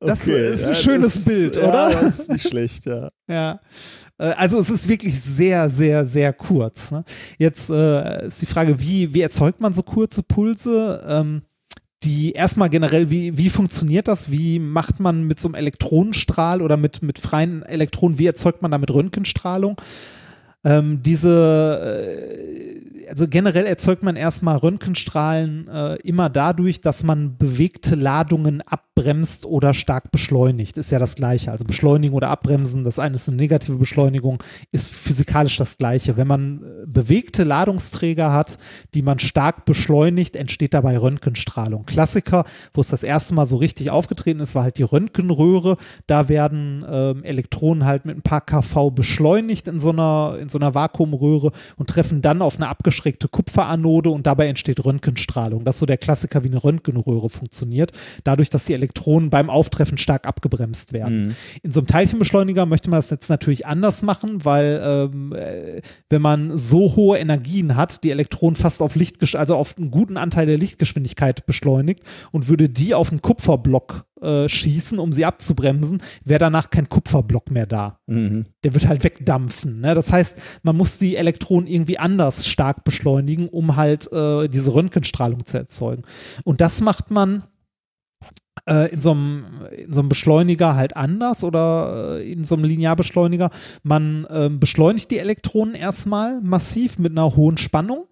Das 0.00 0.26
ist 0.26 0.66
ein 0.66 0.74
schönes 0.74 1.14
das, 1.14 1.24
Bild, 1.24 1.56
ja, 1.56 1.68
oder? 1.68 1.90
Das 1.90 2.20
ist 2.20 2.30
nicht 2.30 2.48
schlecht, 2.48 2.86
ja. 2.86 3.10
Ja. 3.28 3.60
Äh, 4.18 4.32
Also 4.36 4.58
es 4.58 4.70
ist 4.70 4.88
wirklich 4.88 5.20
sehr, 5.20 5.68
sehr, 5.68 6.04
sehr 6.04 6.32
kurz. 6.32 6.90
Ne? 6.90 7.04
Jetzt 7.38 7.70
äh, 7.70 8.26
ist 8.26 8.40
die 8.40 8.46
Frage, 8.46 8.80
wie, 8.80 9.12
wie 9.14 9.20
erzeugt 9.20 9.60
man 9.60 9.72
so 9.72 9.82
kurze 9.82 10.22
Pulse? 10.22 11.04
Ähm, 11.06 11.42
die 12.02 12.32
erstmal 12.32 12.70
generell, 12.70 13.10
wie, 13.10 13.36
wie 13.36 13.50
funktioniert 13.50 14.08
das? 14.08 14.30
Wie 14.30 14.58
macht 14.58 15.00
man 15.00 15.24
mit 15.26 15.38
so 15.38 15.48
einem 15.48 15.54
Elektronenstrahl 15.54 16.62
oder 16.62 16.78
mit, 16.78 17.02
mit 17.02 17.18
freien 17.18 17.62
Elektronen, 17.62 18.18
wie 18.18 18.26
erzeugt 18.26 18.62
man 18.62 18.70
damit 18.70 18.90
Röntgenstrahlung? 18.90 19.76
Ähm, 20.64 21.02
diese, 21.02 21.98
äh, 22.00 22.99
also 23.10 23.26
generell 23.28 23.66
erzeugt 23.66 24.02
man 24.02 24.16
erstmal 24.16 24.56
Röntgenstrahlen 24.56 25.68
äh, 25.68 25.96
immer 25.96 26.28
dadurch, 26.28 26.80
dass 26.80 27.02
man 27.02 27.36
bewegte 27.36 27.96
Ladungen 27.96 28.62
abbremst 28.62 29.46
oder 29.46 29.74
stark 29.74 30.10
beschleunigt. 30.12 30.78
Ist 30.78 30.90
ja 30.90 30.98
das 30.98 31.16
Gleiche. 31.16 31.50
Also 31.50 31.64
Beschleunigen 31.64 32.14
oder 32.14 32.28
Abbremsen, 32.28 32.84
das 32.84 32.98
eine 32.98 33.16
ist 33.16 33.28
eine 33.28 33.36
negative 33.36 33.76
Beschleunigung, 33.76 34.42
ist 34.70 34.90
physikalisch 34.90 35.56
das 35.56 35.76
Gleiche. 35.76 36.16
Wenn 36.16 36.28
man 36.28 36.62
äh, 36.62 36.86
bewegte 36.86 37.44
Ladungsträger 37.44 38.32
hat, 38.32 38.58
die 38.94 39.02
man 39.02 39.18
stark 39.18 39.64
beschleunigt, 39.64 40.36
entsteht 40.36 40.74
dabei 40.74 40.96
Röntgenstrahlung. 40.96 41.86
Klassiker, 41.86 42.44
wo 42.72 42.80
es 42.80 42.88
das 42.88 43.02
erste 43.02 43.34
Mal 43.34 43.46
so 43.46 43.56
richtig 43.56 43.90
aufgetreten 43.90 44.40
ist, 44.40 44.54
war 44.54 44.62
halt 44.62 44.78
die 44.78 44.84
Röntgenröhre. 44.84 45.76
Da 46.06 46.28
werden 46.28 46.84
ähm, 46.88 47.24
Elektronen 47.24 47.84
halt 47.84 48.04
mit 48.04 48.16
ein 48.16 48.22
paar 48.22 48.40
kV 48.40 48.90
beschleunigt 48.90 49.66
in 49.66 49.80
so 49.80 49.90
einer, 49.90 50.36
in 50.40 50.48
so 50.48 50.58
einer 50.58 50.74
Vakuumröhre 50.74 51.50
und 51.76 51.90
treffen 51.90 52.22
dann 52.22 52.40
auf 52.40 52.56
eine 52.56 52.68
abgeschrägte 53.00 53.28
Kupferanode 53.28 54.10
und 54.10 54.26
dabei 54.26 54.46
entsteht 54.46 54.84
Röntgenstrahlung. 54.84 55.64
Das 55.64 55.76
ist 55.76 55.80
so 55.80 55.86
der 55.86 55.96
Klassiker, 55.96 56.44
wie 56.44 56.48
eine 56.48 56.62
Röntgenröhre 56.62 57.30
funktioniert. 57.30 57.92
Dadurch, 58.24 58.50
dass 58.50 58.66
die 58.66 58.74
Elektronen 58.74 59.30
beim 59.30 59.48
Auftreffen 59.48 59.98
stark 59.98 60.26
abgebremst 60.26 60.92
werden. 60.92 61.36
In 61.62 61.72
so 61.72 61.80
einem 61.80 61.86
Teilchenbeschleuniger 61.86 62.66
möchte 62.66 62.90
man 62.90 62.98
das 62.98 63.10
jetzt 63.10 63.30
natürlich 63.30 63.66
anders 63.66 64.02
machen, 64.02 64.44
weil 64.44 64.80
ähm, 64.84 65.32
äh, 65.32 65.80
wenn 66.08 66.22
man 66.22 66.56
so 66.56 66.94
hohe 66.96 67.18
Energien 67.18 67.76
hat, 67.76 68.04
die 68.04 68.10
Elektronen 68.10 68.56
fast 68.56 68.82
auf 68.82 68.96
Licht, 68.96 69.34
also 69.34 69.56
auf 69.56 69.76
einen 69.78 69.90
guten 69.90 70.16
Anteil 70.16 70.46
der 70.46 70.58
Lichtgeschwindigkeit 70.58 71.46
beschleunigt 71.46 72.02
und 72.32 72.48
würde 72.48 72.68
die 72.68 72.94
auf 72.94 73.10
einen 73.10 73.22
Kupferblock 73.22 74.04
äh, 74.22 74.48
schießen, 74.48 74.98
um 74.98 75.12
sie 75.12 75.24
abzubremsen, 75.24 76.02
wäre 76.24 76.40
danach 76.40 76.70
kein 76.70 76.88
Kupferblock 76.88 77.50
mehr 77.50 77.66
da. 77.66 78.00
Der 78.64 78.74
wird 78.74 78.88
halt 78.88 79.04
wegdampfen. 79.04 79.80
Ne? 79.80 79.94
Das 79.94 80.12
heißt, 80.12 80.36
man 80.62 80.76
muss 80.76 80.98
die 80.98 81.16
Elektronen 81.16 81.66
irgendwie 81.66 81.98
anders 81.98 82.46
stark 82.46 82.84
beschleunigen, 82.84 83.48
um 83.48 83.76
halt 83.76 84.12
äh, 84.12 84.48
diese 84.48 84.74
Röntgenstrahlung 84.74 85.44
zu 85.46 85.58
erzeugen. 85.58 86.02
Und 86.44 86.60
das 86.60 86.80
macht 86.80 87.10
man 87.10 87.44
äh, 88.66 88.92
in 88.92 89.00
so 89.00 89.12
einem 89.12 89.44
in 89.76 89.92
so 89.92 90.00
einem 90.00 90.08
Beschleuniger 90.08 90.76
halt 90.76 90.96
anders 90.96 91.44
oder 91.44 92.18
äh, 92.18 92.32
in 92.32 92.44
so 92.44 92.54
einem 92.54 92.64
Linearbeschleuniger. 92.64 93.50
Man 93.82 94.26
ähm, 94.30 94.60
beschleunigt 94.60 95.10
die 95.10 95.18
Elektronen 95.18 95.74
erstmal 95.74 96.40
massiv 96.40 96.98
mit 96.98 97.12
einer 97.12 97.36
hohen 97.36 97.58
Spannung 97.58 98.06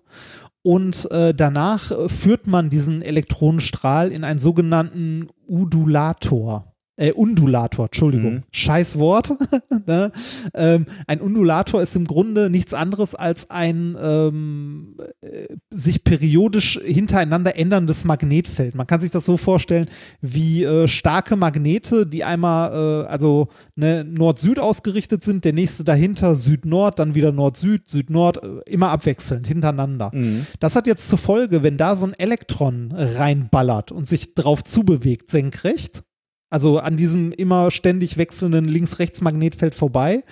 und 0.63 1.11
äh, 1.11 1.35
danach 1.35 1.91
äh, 1.91 2.09
führt 2.09 2.47
man 2.47 2.71
diesen 2.71 3.03
Elektronenstrahl 3.03 4.13
in 4.13 4.25
einen 4.25 4.39
sogenannten 4.39 5.29
Udulator. 5.47 6.75
Äh, 6.99 7.13
Undulator, 7.13 7.87
Entschuldigung. 7.87 8.35
Mhm. 8.35 8.43
Scheiß 8.51 8.99
Wort. 8.99 9.33
ne? 9.87 10.11
ähm, 10.53 10.87
ein 11.07 11.21
Undulator 11.21 11.81
ist 11.81 11.95
im 11.95 12.07
Grunde 12.07 12.51
nichts 12.51 12.75
anderes 12.75 13.15
als 13.15 13.51
ein 13.51 13.97
ähm, 14.01 14.97
äh, 15.21 15.47
sich 15.71 16.03
periodisch 16.03 16.81
hintereinander 16.85 17.57
änderndes 17.57 18.05
Magnetfeld. 18.05 18.75
Man 18.75 18.89
kann 18.89 18.99
sich 18.99 19.13
das 19.13 19.25
so 19.25 19.37
vorstellen 19.37 19.87
wie 20.21 20.65
äh, 20.65 20.89
starke 20.89 21.37
Magnete, 21.37 22.05
die 22.05 22.25
einmal 22.25 23.05
äh, 23.05 23.07
also 23.07 23.47
ne, 23.77 24.03
Nord-Süd 24.03 24.59
ausgerichtet 24.59 25.23
sind, 25.23 25.45
der 25.45 25.53
nächste 25.53 25.85
dahinter 25.85 26.35
Süd-Nord, 26.35 26.99
dann 26.99 27.15
wieder 27.15 27.31
Nord-Süd, 27.31 27.87
Süd-Nord, 27.87 28.43
äh, 28.43 28.49
immer 28.67 28.91
abwechselnd 28.91 29.47
hintereinander. 29.47 30.11
Das 30.59 30.75
hat 30.75 30.87
jetzt 30.87 31.09
zur 31.09 31.19
Folge, 31.19 31.63
wenn 31.63 31.77
da 31.77 31.95
so 31.95 32.07
ein 32.07 32.15
Elektron 32.15 32.93
reinballert 32.93 33.93
und 33.93 34.07
sich 34.07 34.35
drauf 34.35 34.65
zubewegt, 34.65 35.31
senkrecht, 35.31 36.03
also 36.51 36.79
an 36.79 36.97
diesem 36.97 37.33
immer 37.33 37.71
ständig 37.71 38.17
wechselnden 38.17 38.67
Links-Rechts-Magnetfeld 38.67 39.75
vorbei, 39.75 40.23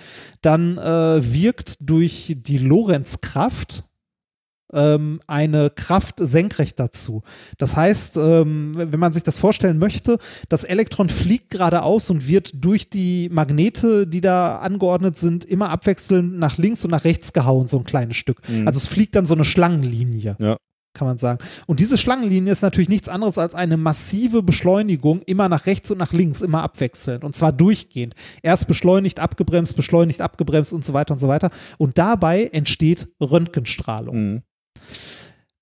dann 0.41 0.77
äh, 0.77 1.33
wirkt 1.33 1.77
durch 1.79 2.35
die 2.37 2.57
Lorenzkraft 2.57 3.83
ähm, 4.73 5.21
eine 5.27 5.69
Kraft 5.69 6.15
senkrecht 6.17 6.79
dazu. 6.79 7.23
Das 7.57 7.75
heißt, 7.75 8.17
ähm, 8.17 8.73
wenn 8.75 8.99
man 8.99 9.13
sich 9.13 9.23
das 9.23 9.37
vorstellen 9.37 9.77
möchte, 9.77 10.17
das 10.49 10.63
Elektron 10.63 11.09
fliegt 11.09 11.51
geradeaus 11.51 12.09
und 12.09 12.27
wird 12.27 12.51
durch 12.53 12.89
die 12.89 13.29
Magnete, 13.31 14.07
die 14.07 14.21
da 14.21 14.57
angeordnet 14.57 15.17
sind, 15.17 15.45
immer 15.45 15.69
abwechselnd 15.69 16.37
nach 16.37 16.57
links 16.57 16.83
und 16.83 16.91
nach 16.91 17.05
rechts 17.05 17.31
gehauen, 17.31 17.67
so 17.67 17.77
ein 17.77 17.85
kleines 17.85 18.17
Stück. 18.17 18.41
Also 18.65 18.77
es 18.77 18.87
fliegt 18.87 19.15
dann 19.15 19.25
so 19.25 19.35
eine 19.35 19.45
Schlangenlinie 19.45 20.35
Ja. 20.39 20.57
Kann 20.97 21.07
man 21.07 21.17
sagen. 21.17 21.39
Und 21.67 21.79
diese 21.79 21.97
Schlangenlinie 21.97 22.51
ist 22.51 22.61
natürlich 22.61 22.89
nichts 22.89 23.07
anderes 23.07 23.37
als 23.37 23.53
eine 23.53 23.77
massive 23.77 24.41
Beschleunigung, 24.43 25.21
immer 25.21 25.47
nach 25.47 25.65
rechts 25.65 25.91
und 25.91 25.97
nach 25.97 26.11
links, 26.11 26.41
immer 26.41 26.63
abwechselnd. 26.63 27.23
Und 27.23 27.35
zwar 27.35 27.51
durchgehend. 27.53 28.15
Erst 28.41 28.67
beschleunigt, 28.67 29.19
abgebremst, 29.19 29.75
beschleunigt, 29.75 30.21
abgebremst 30.21 30.73
und 30.73 30.83
so 30.83 30.93
weiter 30.93 31.13
und 31.13 31.19
so 31.19 31.27
weiter. 31.27 31.51
Und 31.77 31.97
dabei 31.97 32.45
entsteht 32.45 33.07
Röntgenstrahlung. 33.21 34.15
Mhm. 34.15 34.41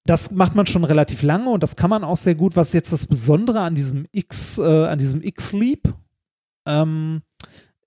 Das 0.06 0.32
macht 0.32 0.56
man 0.56 0.68
schon 0.68 0.84
relativ 0.84 1.24
lange 1.24 1.50
und 1.50 1.64
das 1.64 1.76
kann 1.76 1.90
man 1.90 2.04
auch 2.04 2.18
sehr 2.18 2.36
gut. 2.36 2.56
Was 2.56 2.74
jetzt 2.74 2.94
das 2.94 3.08
Besondere 3.08 3.62
an 3.62 3.74
diesem 3.74 4.06
X, 4.12 4.60
äh, 4.60 4.86
an 4.86 5.00
diesem 5.00 5.24
X-Leap, 5.24 5.90
ähm, 6.68 7.22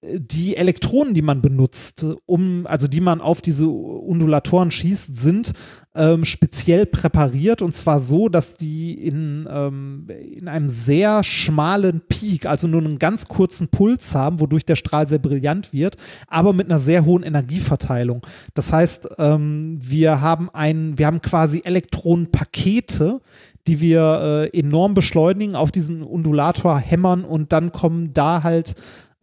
die 0.02 0.57
Elektronen, 0.57 1.15
die 1.15 1.23
man 1.23 1.43
benutzt, 1.43 2.07
um, 2.27 2.67
also 2.67 2.86
die 2.86 3.01
man 3.01 3.20
auf 3.20 3.41
diese 3.41 3.68
Undulatoren 3.68 4.70
schießt, 4.70 5.17
sind 5.17 5.52
ähm, 5.99 6.25
speziell 6.25 6.86
präpariert 6.86 7.60
und 7.60 7.75
zwar 7.75 7.99
so, 7.99 8.28
dass 8.28 8.57
die 8.57 8.94
in, 8.94 9.49
ähm, 9.51 10.07
in 10.09 10.47
einem 10.47 10.68
sehr 10.68 11.25
schmalen 11.25 12.02
Peak, 12.09 12.47
also 12.47 12.68
nur 12.68 12.81
einen 12.81 13.01
ganz 13.01 13.27
kurzen 13.27 13.68
Puls 13.68 14.15
haben, 14.15 14.39
wodurch 14.39 14.65
der 14.65 14.77
Strahl 14.77 15.09
sehr 15.09 15.18
brillant 15.18 15.73
wird, 15.73 15.97
aber 16.28 16.52
mit 16.52 16.70
einer 16.70 16.78
sehr 16.78 17.05
hohen 17.05 17.25
Energieverteilung. 17.25 18.25
Das 18.55 18.73
heißt, 18.73 19.09
ähm, 19.18 19.78
wir 19.83 20.20
haben 20.20 20.49
ein, 20.52 20.97
wir 20.99 21.07
haben 21.07 21.20
quasi 21.20 21.62
Elektronenpakete, 21.65 23.20
die 23.67 23.81
wir 23.81 24.49
äh, 24.55 24.59
enorm 24.59 24.94
beschleunigen, 24.94 25.57
auf 25.57 25.73
diesen 25.73 26.02
Undulator 26.02 26.78
hämmern 26.78 27.25
und 27.25 27.52
dann 27.52 27.73
kommen 27.73 28.15
da 28.15 28.44
halt 28.44 28.77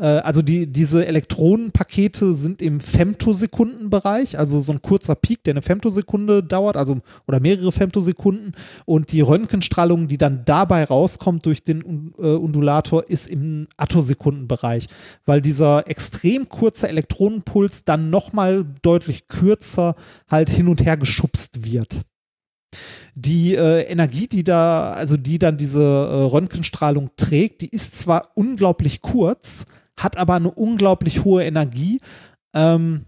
also 0.04 0.42
die, 0.42 0.68
diese 0.68 1.06
Elektronenpakete 1.06 2.34
sind 2.34 2.62
im 2.62 2.82
Femtosekundenbereich, 2.82 4.38
also 4.38 4.60
so 4.60 4.74
ein 4.74 4.82
kurzer 4.82 5.16
Peak, 5.16 5.44
der 5.44 5.54
eine 5.54 5.62
Femtosekunde 5.62 6.44
dauert, 6.44 6.76
also 6.76 7.00
oder 7.28 7.40
mehrere 7.40 7.72
Femtosekunden. 7.72 8.56
Und 8.86 9.12
die 9.14 9.22
Röntgenstrahlung, 9.22 10.08
die 10.08 10.18
dann 10.18 10.44
dabei 10.46 10.84
rauskommt 10.84 11.46
durch 11.46 11.64
den 11.64 12.14
äh, 12.18 12.28
Undulator, 12.28 13.10
ist 13.10 13.28
im 13.28 13.68
Attosekundenbereich, 13.78 14.88
weil 15.26 15.42
dieser 15.42 15.88
extrem 15.88 16.50
kurze 16.50 16.90
Elektronenpuls 16.90 17.86
dann 17.86 18.10
nochmal 18.10 18.66
deutlich 18.82 19.28
kürzer 19.30 19.96
halt 20.30 20.50
hin 20.50 20.68
und 20.68 20.84
her 20.84 20.98
geschubst 20.98 21.66
wird 21.66 22.02
die 23.16 23.56
äh, 23.56 23.84
Energie, 23.84 24.28
die 24.28 24.44
da, 24.44 24.92
also 24.92 25.16
die 25.16 25.40
dann 25.40 25.58
diese 25.58 25.82
äh, 25.82 26.24
Röntgenstrahlung 26.26 27.12
trägt, 27.16 27.62
die 27.62 27.70
ist 27.70 27.98
zwar 27.98 28.32
unglaublich 28.36 29.02
kurz, 29.02 29.66
hat 30.00 30.18
aber 30.18 30.36
eine 30.36 30.52
unglaublich 30.52 31.24
hohe 31.24 31.44
Energie. 31.44 32.00
Ähm, 32.54 33.06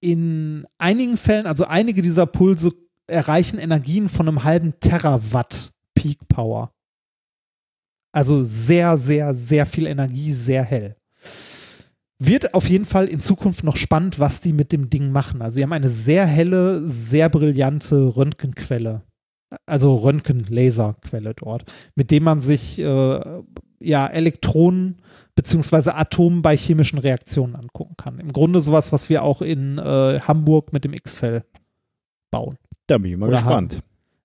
in 0.00 0.66
einigen 0.78 1.16
Fällen, 1.16 1.46
also 1.46 1.66
einige 1.66 2.02
dieser 2.02 2.26
Pulse 2.26 2.72
erreichen 3.06 3.58
Energien 3.58 4.08
von 4.08 4.28
einem 4.28 4.44
halben 4.44 4.74
Terawatt 4.80 5.72
Peak 5.94 6.26
Power. 6.28 6.72
Also 8.12 8.42
sehr, 8.42 8.96
sehr, 8.96 9.34
sehr 9.34 9.66
viel 9.66 9.86
Energie, 9.86 10.32
sehr 10.32 10.64
hell. 10.64 10.96
Wird 12.18 12.54
auf 12.54 12.68
jeden 12.68 12.84
Fall 12.84 13.06
in 13.06 13.20
Zukunft 13.20 13.64
noch 13.64 13.76
spannend, 13.76 14.18
was 14.18 14.40
die 14.40 14.52
mit 14.52 14.72
dem 14.72 14.90
Ding 14.90 15.10
machen. 15.12 15.42
Also 15.42 15.56
sie 15.56 15.62
haben 15.62 15.72
eine 15.72 15.90
sehr 15.90 16.26
helle, 16.26 16.86
sehr 16.86 17.28
brillante 17.28 18.16
Röntgenquelle. 18.16 19.02
Also 19.66 19.96
Röntgen-Laserquelle 19.96 21.34
dort, 21.34 21.64
mit 21.94 22.10
dem 22.10 22.24
man 22.24 22.40
sich 22.40 22.78
äh, 22.78 23.42
ja 23.80 24.06
Elektronen 24.06 25.02
beziehungsweise 25.40 25.94
Atomen 25.94 26.42
bei 26.42 26.54
chemischen 26.54 26.98
Reaktionen 26.98 27.54
angucken 27.56 27.94
kann. 27.96 28.18
Im 28.18 28.30
Grunde 28.30 28.60
sowas, 28.60 28.92
was 28.92 29.08
wir 29.08 29.22
auch 29.22 29.40
in 29.40 29.78
äh, 29.78 30.20
Hamburg 30.20 30.74
mit 30.74 30.84
dem 30.84 30.92
X-Fell 30.92 31.44
bauen. 32.30 32.58
Da 32.86 32.98
bin 32.98 33.12
ich 33.12 33.16
mal 33.18 33.28
Oder 33.28 33.38
gespannt. 33.38 33.74
haben. 33.76 33.82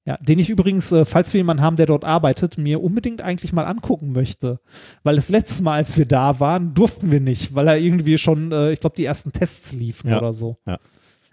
Ja, 0.08 0.18
den 0.18 0.38
ich 0.40 0.50
übrigens, 0.50 0.92
äh, 0.92 1.06
falls 1.06 1.32
wir 1.34 1.40
jemanden 1.40 1.64
haben, 1.64 1.77
der 1.77 1.85
dort 1.85 2.03
arbeitet, 2.03 2.58
mir 2.58 2.84
unbedingt 2.84 3.22
eigentlich 3.22 3.53
mal 3.53 3.64
angucken 3.66 4.11
möchte. 4.11 4.60
Weil 5.03 5.16
das 5.16 5.30
letzte 5.30 5.64
Mal, 5.64 5.76
als 5.76 5.98
wir 5.98 6.06
da 6.06 6.40
waren, 6.42 6.74
durften 6.74 7.11
wir 7.11 7.22
nicht, 7.22 7.56
weil 7.56 7.68
er 7.69 7.77
irgendwie 7.77 8.18
schon, 8.18 8.52
äh, 8.52 8.72
ich 8.74 8.82
glaube, 8.82 8.98
die 8.98 9.06
ersten 9.06 9.32
Tests 9.32 9.72
liefen 9.72 10.10
Ja, 10.10 10.18
oder 10.18 10.34
so. 10.34 10.58
ja. 10.68 10.80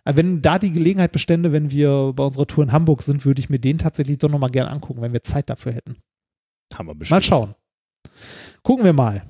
Aber 0.05 0.17
wenn 0.17 0.43
da 0.43 0.59
die 0.61 0.70
Gelegenheit 0.73 1.11
bestände, 1.12 1.51
wenn 1.52 1.70
wir 1.73 2.12
bei 2.15 2.25
unserer 2.25 2.47
Tour 2.47 2.65
in 2.65 2.73
Hamburg 2.73 3.02
sind, 3.02 3.25
würde 3.25 3.41
ich 3.41 3.51
mir 3.51 3.59
den 3.59 3.78
tatsächlich 3.78 4.19
doch 4.19 4.31
nochmal 4.31 4.51
gerne 4.51 4.70
angucken, 4.70 5.02
wenn 5.02 5.12
wir 5.12 5.23
Zeit 5.23 5.51
dafür 5.51 5.73
hätten. 5.73 5.97
Haben 6.73 6.86
wir 6.86 6.94
Mal 6.94 6.99
bestimmt. 6.99 7.25
schauen. 7.25 7.55
Gucken 8.62 8.85
wir 8.85 8.93
mal. 8.94 9.23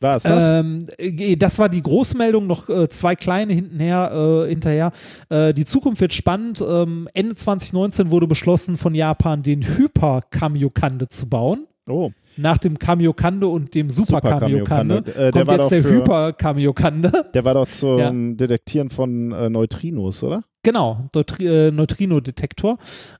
War 0.00 0.16
es 0.16 0.24
das? 0.24 0.46
Ähm, 0.48 0.80
äh, 0.98 1.36
das 1.36 1.58
war 1.58 1.68
die 1.68 1.82
Großmeldung, 1.82 2.46
noch 2.46 2.68
äh, 2.68 2.88
zwei 2.88 3.14
kleine 3.16 3.52
hintenher, 3.54 4.44
äh, 4.44 4.48
hinterher. 4.48 4.92
Äh, 5.28 5.54
die 5.54 5.64
Zukunft 5.64 6.00
wird 6.00 6.12
spannend. 6.12 6.62
Ähm, 6.66 7.08
Ende 7.14 7.34
2019 7.34 8.10
wurde 8.10 8.26
beschlossen 8.26 8.76
von 8.76 8.94
Japan, 8.94 9.42
den 9.42 9.62
Hyper 9.62 10.20
Kamiokande 10.30 11.08
zu 11.08 11.28
bauen. 11.28 11.66
oh, 11.88 12.10
Nach 12.36 12.58
dem 12.58 12.78
Kamiokande 12.78 13.46
und 13.48 13.74
dem 13.74 13.88
Super, 13.88 14.20
Kamiokande. 14.20 14.98
Äh, 14.98 15.02
der 15.02 15.32
kommt 15.32 15.46
war 15.46 15.54
jetzt 15.54 15.62
doch 15.64 15.68
der 15.70 15.82
für- 15.82 15.90
Hyper 15.90 16.32
Kamiokande. 16.34 17.12
der 17.32 17.44
war 17.44 17.54
doch 17.54 17.68
zum 17.68 17.98
Ja. 17.98 18.10
Detektieren 18.12 18.90
von 18.90 19.32
äh, 19.32 19.48
Neutrinos, 19.48 20.22
oder? 20.22 20.42
Genau, 20.62 21.08
Neutri 21.14 21.70
Neutrino-Detektor. 21.70 22.76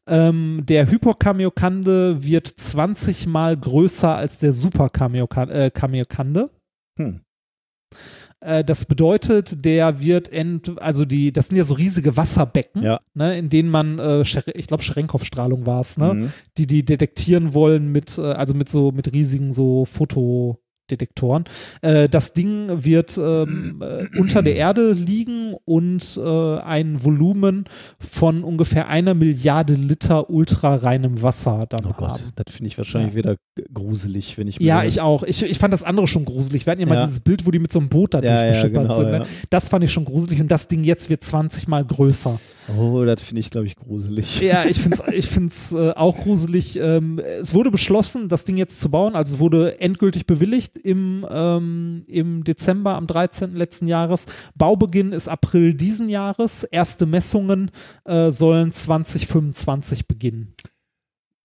Ähm, 0.08 0.64
der 0.68 0.90
Hyperkamiokande 0.90 2.16
wird 2.24 2.48
20 2.48 3.26
mal 3.28 3.56
größer 3.56 4.16
als 4.16 4.38
der 4.38 4.52
Super 4.52 4.88
Kamiokande. 4.88 5.54
Äh. 5.54 6.50
Hm. 6.98 7.20
Äh, 8.40 8.64
das 8.64 8.84
bedeutet, 8.84 9.64
der 9.64 10.00
wird 10.00 10.30
ent, 10.32 10.78
also 10.80 11.04
die, 11.04 11.32
das 11.32 11.48
sind 11.48 11.56
ja 11.56 11.64
so 11.64 11.74
riesige 11.74 12.16
Wasserbecken, 12.16 12.82
Ja. 12.82 13.00
ne, 13.14 13.38
in 13.38 13.48
denen 13.48 13.70
man, 13.70 13.98
äh, 13.98 14.22
ich 14.54 14.66
glaube 14.66 14.82
Scherenkow-Strahlung 14.82 15.64
war 15.66 15.80
es, 15.80 15.96
ne, 15.96 16.14
Mhm. 16.14 16.32
die 16.58 16.66
die 16.66 16.84
detektieren 16.84 17.54
wollen 17.54 17.90
mit, 17.92 18.18
äh, 18.18 18.22
also 18.22 18.54
mit 18.54 18.68
so 18.68 18.92
mit 18.92 19.12
riesigen 19.12 19.52
so 19.52 19.84
Fotodetektoren. 20.96 21.44
Äh, 21.82 22.08
das 22.08 22.32
Ding 22.32 22.84
wird 22.84 23.18
ähm, 23.18 23.82
äh, 23.82 24.04
unter 24.18 24.42
der 24.42 24.56
Erde 24.56 24.92
liegen 24.92 25.54
und 25.64 26.18
äh, 26.22 26.58
ein 26.58 27.02
Volumen 27.04 27.64
von 27.98 28.44
ungefähr 28.44 28.88
einer 28.88 29.14
Milliarde 29.14 29.74
Liter 29.74 30.30
ultrareinem 30.30 31.22
Wasser 31.22 31.66
dann 31.68 31.84
Oh 31.86 31.92
Gott, 31.96 32.10
haben. 32.10 32.22
das 32.36 32.54
finde 32.54 32.68
ich 32.68 32.78
wahrscheinlich 32.78 33.12
Ja. 33.14 33.18
wieder 33.18 33.36
gruselig, 33.72 34.38
wenn 34.38 34.48
ich 34.48 34.60
mir 34.60 34.66
Ja, 34.66 34.84
ich 34.84 35.00
auch. 35.00 35.22
Ich, 35.24 35.42
ich 35.42 35.58
fand 35.58 35.72
das 35.72 35.82
andere 35.82 36.06
schon 36.06 36.24
gruselig. 36.24 36.66
Wir 36.66 36.70
hatten 36.72 36.80
ja 36.80 36.86
mal 36.86 37.00
dieses 37.04 37.20
Bild, 37.20 37.46
wo 37.46 37.50
die 37.50 37.58
mit 37.58 37.72
so 37.72 37.78
einem 37.78 37.88
Boot 37.88 38.14
da 38.14 38.20
Ja, 38.20 38.42
durchgeschippert 38.44 38.82
genau, 38.82 38.94
sind. 39.00 39.10
Ne? 39.10 39.26
Das 39.50 39.68
fand 39.68 39.84
ich 39.84 39.92
schon 39.92 40.04
gruselig 40.04 40.40
und 40.40 40.48
das 40.48 40.68
Ding 40.68 40.84
jetzt 40.84 41.10
wird 41.10 41.24
20 41.24 41.68
mal 41.68 41.84
größer. 41.84 42.38
Oh, 42.78 43.04
das 43.04 43.22
finde 43.22 43.40
ich, 43.40 43.50
glaube 43.50 43.66
ich, 43.66 43.76
gruselig. 43.76 44.40
Ja, 44.40 44.64
ich 44.64 44.80
finde 44.80 44.98
es 45.06 45.12
ich 45.14 45.26
find's, 45.28 45.72
äh, 45.72 45.90
auch 45.92 46.16
gruselig. 46.18 46.76
Ähm, 46.78 47.18
es 47.40 47.54
wurde 47.54 47.70
beschlossen, 47.70 48.28
das 48.28 48.44
Ding 48.44 48.56
jetzt 48.56 48.80
zu 48.80 48.90
bauen. 48.90 49.14
Also 49.14 49.34
es 49.34 49.40
wurde 49.40 49.80
endgültig 49.80 50.26
bewilligt 50.26 50.75
im, 50.76 51.26
ähm, 51.30 52.04
im 52.06 52.44
Dezember 52.44 52.94
am 52.96 53.06
13. 53.06 53.54
letzten 53.54 53.86
Jahres. 53.86 54.26
Baubeginn 54.54 55.12
ist 55.12 55.28
April 55.28 55.74
diesen 55.74 56.08
Jahres. 56.08 56.64
Erste 56.64 57.06
Messungen 57.06 57.70
äh, 58.04 58.30
sollen 58.30 58.72
2025 58.72 60.06
beginnen. 60.06 60.54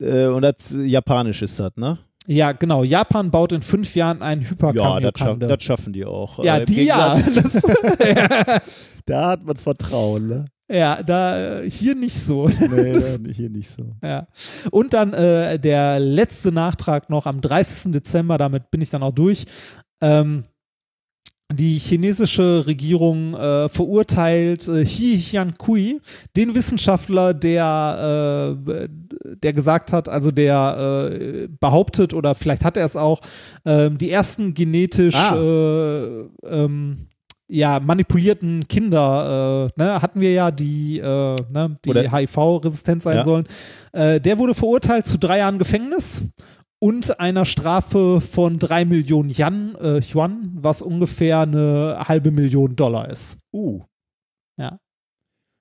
Äh, 0.02 0.26
und 0.28 0.42
das 0.44 0.74
äh, 0.74 0.82
Japanisch 0.84 1.42
ist 1.42 1.60
das, 1.60 1.72
ne? 1.76 2.00
Ja, 2.28 2.52
genau. 2.52 2.84
Japan 2.84 3.32
baut 3.32 3.52
in 3.52 3.62
fünf 3.64 3.96
Jahren 3.96 4.22
einen 4.22 4.42
Ja, 4.44 4.48
das, 4.48 4.50
scha 4.50 4.72
Hyperkamiokande. 4.72 5.48
das 5.48 5.64
schaffen 5.64 5.92
die 5.94 6.06
auch. 6.06 6.44
Ja, 6.44 6.60
Äh, 6.60 6.66
die 6.66 6.84
ja. 6.84 7.14
Gegensatz- 7.14 7.62
Das, 7.62 7.62
da 9.06 9.30
hat 9.30 9.44
man 9.44 9.56
Vertrauen, 9.58 10.28
ne? 10.28 10.46
Ja, 10.72 11.04
da 11.04 11.62
äh, 11.62 11.70
hier 11.70 11.96
nicht 11.96 12.20
so. 12.20 12.48
Nee, 12.48 12.94
da, 13.00 13.32
hier 13.32 13.50
nicht 13.50 13.70
so. 13.70 13.94
Ja. 14.04 14.28
Und 14.72 14.94
dann 14.94 15.14
äh, 15.14 15.60
der 15.60 16.00
letzte 16.00 16.52
Nachtrag 16.52 17.10
noch 17.10 17.26
am 17.26 17.42
30. 17.42 17.92
Dezember, 17.92 18.38
damit 18.38 18.72
bin 18.72 18.82
ich 18.82 18.90
dann 18.90 19.04
auch 19.04 19.14
durch. 19.14 19.46
Ähm, 20.02 20.46
die 21.54 21.78
chinesische 21.78 22.66
Regierung 22.66 23.34
äh, 23.34 23.70
verurteilt 23.70 24.68
äh, 24.68 24.86
He 24.86 25.16
Jiankui, 25.16 26.00
den 26.36 26.56
Wissenschaftler, 26.56 27.34
der, 27.34 28.58
äh, 28.66 28.88
der 29.36 29.54
gesagt 29.54 29.92
hat, 29.92 30.10
also 30.10 30.32
der 30.32 31.12
äh, 31.12 31.48
behauptet, 31.60 32.14
oder 32.14 32.36
vielleicht 32.36 32.64
hat 32.64 32.78
er 32.78 32.86
es 32.86 32.96
auch, 32.96 33.20
ähm, 33.66 33.98
die 33.98 34.12
ersten 34.12 34.54
genetisch 34.54 35.16
Ah. 35.16 35.36
äh, 35.36 36.26
ähm, 36.44 36.98
ja, 37.52 37.80
manipulierten 37.80 38.68
Kinder, 38.68 39.68
äh, 39.78 39.82
ne, 39.82 40.02
hatten 40.02 40.22
wir 40.22 40.32
ja, 40.32 40.52
die, 40.52 41.00
äh, 41.00 41.36
ne, 41.52 41.78
die 41.86 41.92
HIV-resistent 41.92 43.04
sein 43.04 43.18
Ja. 43.18 43.24
sollen. 43.24 43.46
Äh, 43.92 44.22
der 44.22 44.38
wurde 44.40 44.54
verurteilt 44.54 45.06
zu 45.06 45.18
drei 45.20 45.40
Jahren 45.40 45.60
Gefängnis 45.60 46.24
und 46.80 47.20
einer 47.20 47.44
Strafe 47.46 48.22
von 48.22 48.58
drei 48.58 48.86
Millionen 48.86 49.30
Yan, 49.30 49.76
äh, 49.76 50.00
Yuan, 50.00 50.52
was 50.62 50.82
ungefähr 50.82 51.42
eine 51.42 52.00
halbe 52.08 52.32
Million 52.32 52.76
Dollar 52.76 53.10
ist. 53.10 53.40
Uh, 53.54 53.82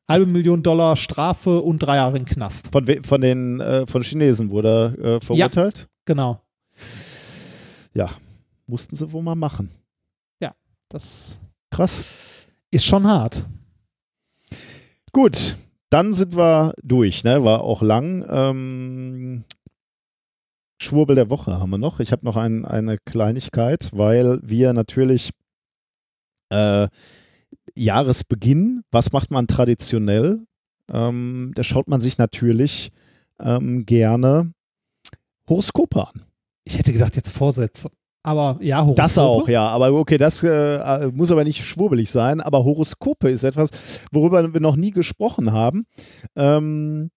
Halbe 0.09 0.27
Million 0.27 0.61
Dollar 0.61 0.97
Strafe 0.97 1.61
und 1.61 1.79
drei 1.79 1.95
Jahre 1.95 2.17
in 2.19 2.25
Knast. 2.25 2.69
von, 2.73 2.85
von 3.05 3.21
den 3.21 3.61
äh, 3.61 3.87
von 3.87 4.03
Chinesen 4.03 4.51
wurde 4.51 4.97
er 5.01 5.05
äh, 5.05 5.21
verurteilt? 5.21 5.87
Genau. 6.05 6.41
Ja. 7.95 8.11
Mussten 8.67 8.97
sie 8.97 9.13
wohl 9.13 9.23
mal 9.23 9.37
machen. 9.37 9.71
Das 10.93 11.39
Krass. 11.71 12.47
ist 12.71 12.85
schon 12.85 13.07
hart. 13.07 13.45
Gut, 15.13 15.57
dann 15.91 16.15
sind 16.15 16.37
wir 16.37 16.75
durch, 16.83 17.25
ne? 17.25 17.43
War 17.45 17.63
auch 17.63 17.83
lang. 17.83 18.25
Ähm, 18.29 19.45
Schwurbel 20.79 21.15
der 21.15 21.31
Woche 21.31 21.59
haben 21.61 21.71
wir 21.71 21.79
noch. 21.79 22.01
Ich 22.01 22.13
habe 22.13 22.25
noch 22.25 22.37
ein, 22.37 22.65
eine 22.65 22.97
Kleinigkeit, 22.99 23.91
weil 23.93 24.41
wir 24.43 24.73
natürlich 24.73 25.31
äh, 26.49 26.89
Jahresbeginn, 27.75 28.83
was 28.91 29.13
macht 29.13 29.31
man 29.31 29.47
traditionell? 29.47 30.41
Ähm, 30.93 31.53
da 31.55 31.63
schaut 31.63 31.89
man 31.89 32.01
sich 32.01 32.19
natürlich 32.19 32.93
ähm, 33.39 33.85
gerne 33.85 34.53
Horoskope 35.49 36.09
an. 36.09 36.25
Ich 36.65 36.79
hätte 36.79 36.93
gedacht, 36.93 37.17
jetzt 37.17 37.31
Vorsätze. 37.31 37.91
Aber 38.23 38.59
ja, 38.61 38.81
Horoskope. 38.81 39.03
Das 39.03 39.19
auch, 39.19 39.49
ja. 39.49 39.67
Aber 39.69 39.93
okay, 39.93 40.19
das 40.19 40.43
äh, 40.43 41.11
muss 41.13 41.33
aber 41.33 41.45
nicht 41.45 41.65
schwurbelig 41.65 42.11
sein. 42.11 42.41
Aber 42.41 42.65
Horoskope 42.65 43.31
ist 43.31 43.45
etwas, 43.45 43.71
worüber 44.13 44.53
wir 44.53 44.61
noch 44.61 44.77
nie 44.77 44.91
gesprochen 44.91 45.53
haben. 45.53 45.87
Ähm, 46.37 47.11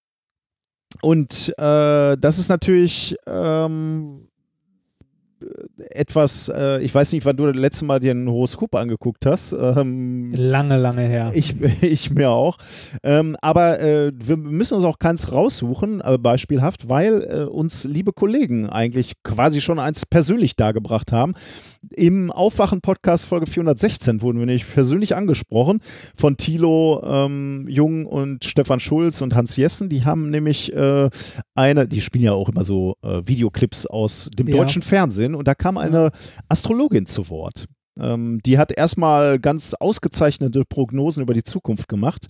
und 1.02 1.54
äh, 1.58 2.18
das 2.18 2.40
ist 2.40 2.50
natürlich 2.50 3.16
ähm, 3.26 4.30
etwas, 5.90 6.50
äh, 6.50 6.80
ich 6.82 6.94
weiß 6.94 7.12
nicht, 7.14 7.26
wann 7.26 7.36
du 7.38 7.46
das 7.46 7.56
letzte 7.56 7.86
Mal 7.86 8.00
dir 8.00 8.14
ein 8.14 8.28
Horoskop 8.28 8.76
angeguckt 8.76 9.26
hast. 9.26 9.54
Ähm, 9.54 10.32
Lange, 10.36 10.78
lange 10.78 11.02
her. 11.02 11.32
ich, 11.34 11.60
ich 11.82 12.12
mir 12.12 12.30
auch. 12.30 12.58
Ähm, 13.04 13.36
aber 13.42 13.80
äh, 13.80 14.12
wir 14.14 14.38
müssen 14.38 14.76
uns 14.76 14.86
auch 14.86 15.00
keins 15.00 15.32
raussuchen, 15.32 16.02
äh, 16.02 16.18
beispielhaft, 16.18 16.90
weil 16.90 17.24
äh, 17.24 17.44
uns 17.44 17.84
liebe 17.84 18.14
Kollegen 18.14 18.70
eigentlich 18.70 19.14
quasi 19.24 19.62
schon 19.62 19.80
eins 19.80 20.06
persönlich 20.06 20.56
dargebracht 20.56 21.12
haben. 21.12 21.34
Im 21.92 22.32
Aufwachen-Podcast 22.32 23.26
Folge 23.26 23.46
416 23.46 24.22
wurden 24.22 24.40
wir 24.40 24.46
nämlich 24.46 24.66
persönlich 24.68 25.16
angesprochen 25.16 25.82
von 26.16 26.38
Thilo 26.38 27.02
ähm, 27.04 27.68
Jung 27.68 28.06
und 28.06 28.46
Stefan 28.46 28.80
Schulz 28.80 29.22
und 29.22 29.36
Hans 29.36 29.58
Jessen. 29.58 29.90
Die 29.90 30.06
haben 30.06 30.30
nämlich 30.30 30.72
äh, 30.74 31.10
eine, 31.56 31.88
die 31.88 32.00
spielen 32.02 32.24
ja 32.24 32.32
auch 32.32 32.48
immer 32.48 32.64
so 32.64 32.96
äh, 33.04 33.22
Videoclips 33.26 33.86
aus 33.86 34.30
dem 34.34 34.48
Ja. 34.48 34.58
deutschen 34.58 34.82
Fernsehen 34.82 35.36
und 35.36 35.48
da 35.48 35.56
kam 35.56 35.78
eine 35.78 36.12
Astrologin 36.48 37.06
zu 37.06 37.30
Wort. 37.30 37.66
Ähm, 38.00 38.40
die 38.46 38.58
hat 38.58 38.72
erstmal 38.72 39.38
ganz 39.40 39.74
ausgezeichnete 39.74 40.64
Prognosen 40.66 41.22
über 41.22 41.34
die 41.34 41.44
Zukunft 41.44 41.90
gemacht 41.90 42.28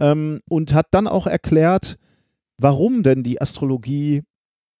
ähm, 0.00 0.38
und 0.48 0.72
hat 0.74 0.86
dann 0.92 1.08
auch 1.08 1.26
erklärt, 1.26 1.96
warum 2.56 3.02
denn 3.02 3.24
die 3.24 3.40
Astrologie 3.40 4.22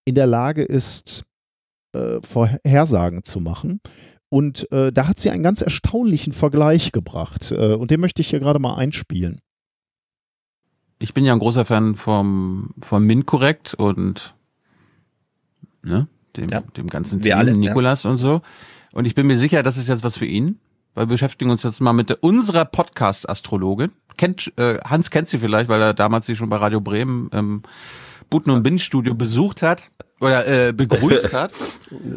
in 0.04 0.14
der 0.14 0.26
Lage 0.26 0.62
ist, 0.62 1.24
äh, 1.96 2.20
Vorhersagen 2.22 3.24
zu 3.24 3.40
machen 3.40 3.80
Und 4.28 4.70
äh, 4.72 4.92
da 4.92 5.08
hat 5.08 5.18
sie 5.20 5.30
einen 5.30 5.42
ganz 5.42 5.62
erstaunlichen 5.62 6.32
Vergleich 6.32 6.92
gebracht. 6.92 7.52
Äh, 7.52 7.74
und 7.74 7.90
den 7.90 8.00
möchte 8.00 8.22
ich 8.22 8.30
hier 8.30 8.40
gerade 8.40 8.58
mal 8.58 8.76
einspielen. 8.76 9.40
Ich 10.98 11.12
bin 11.14 11.24
ja 11.24 11.32
ein 11.32 11.38
großer 11.38 11.64
Fan 11.64 11.94
vom, 11.94 12.70
vom 12.80 13.04
MinCorrect 13.04 13.74
und 13.74 14.34
ne, 15.82 16.08
dem, 16.36 16.48
Ja. 16.48 16.60
dem 16.76 16.88
ganzen 16.88 17.20
Team, 17.20 17.32
alle, 17.34 17.50
ja. 17.52 17.56
Nikolas 17.56 18.04
und 18.04 18.16
so. 18.16 18.40
Und 18.92 19.06
ich 19.06 19.14
bin 19.14 19.26
mir 19.26 19.38
sicher, 19.38 19.62
das 19.62 19.76
ist 19.76 19.88
jetzt 19.88 20.04
was 20.04 20.16
für 20.16 20.24
ihn, 20.24 20.58
weil 20.94 21.04
wir 21.04 21.12
beschäftigen 21.14 21.50
uns 21.50 21.62
jetzt 21.62 21.80
mal 21.82 21.92
mit 21.92 22.08
der, 22.08 22.24
unserer 22.24 22.64
Podcast-Astrologin. 22.64 23.92
Kennt, 24.16 24.52
äh, 24.56 24.78
Hans 24.84 25.10
kennt 25.10 25.28
sie 25.28 25.38
vielleicht, 25.38 25.68
weil 25.68 25.82
er 25.82 25.92
damals 25.92 26.24
sie 26.26 26.34
schon 26.34 26.48
bei 26.48 26.56
Radio 26.56 26.80
Bremen 26.80 27.28
im 27.30 27.62
Buten 28.30 28.50
und 28.50 28.62
Bin 28.62 28.78
Studio 28.78 29.14
besucht 29.14 29.62
hat 29.62 29.82
oder 30.20 30.68
äh, 30.68 30.72
begrüßt 30.72 31.32
hat. 31.32 31.52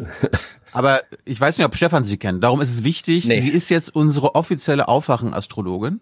Aber 0.72 1.02
ich 1.24 1.40
weiß 1.40 1.58
nicht, 1.58 1.66
ob 1.66 1.76
Stefan 1.76 2.04
sie 2.04 2.16
kennt. 2.16 2.42
Darum 2.44 2.60
ist 2.60 2.72
es 2.72 2.84
wichtig. 2.84 3.24
Nee. 3.24 3.40
Sie 3.40 3.48
ist 3.48 3.68
jetzt 3.70 3.94
unsere 3.94 4.34
offizielle 4.34 4.88
Aufwachen-Astrologin. 4.88 6.00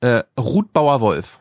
Äh, 0.00 0.22
Ruth 0.38 0.72
Bauer-Wolf. 0.72 1.40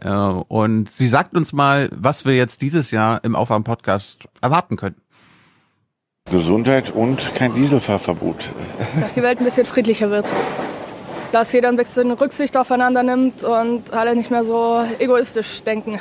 Äh, 0.00 0.10
und 0.10 0.90
sie 0.90 1.08
sagt 1.08 1.34
uns 1.34 1.52
mal, 1.52 1.88
was 1.94 2.24
wir 2.24 2.36
jetzt 2.36 2.62
dieses 2.62 2.90
Jahr 2.90 3.24
im 3.24 3.34
Aufwachen-Podcast 3.34 4.28
erwarten 4.40 4.76
können. 4.76 4.96
Gesundheit 6.30 6.90
und 6.90 7.34
kein 7.34 7.54
Dieselfahrverbot. 7.54 8.52
dass 9.00 9.14
die 9.14 9.22
Welt 9.22 9.38
ein 9.40 9.44
bisschen 9.44 9.64
friedlicher 9.64 10.10
wird. 10.10 10.30
Dass 11.32 11.52
jeder 11.52 11.68
ein 11.68 11.76
bisschen 11.76 12.10
Rücksicht 12.12 12.56
aufeinander 12.56 13.02
nimmt 13.02 13.44
und 13.44 13.92
alle 13.92 14.14
nicht 14.14 14.30
mehr 14.30 14.44
so 14.44 14.84
egoistisch 14.98 15.62
denken. 15.62 15.98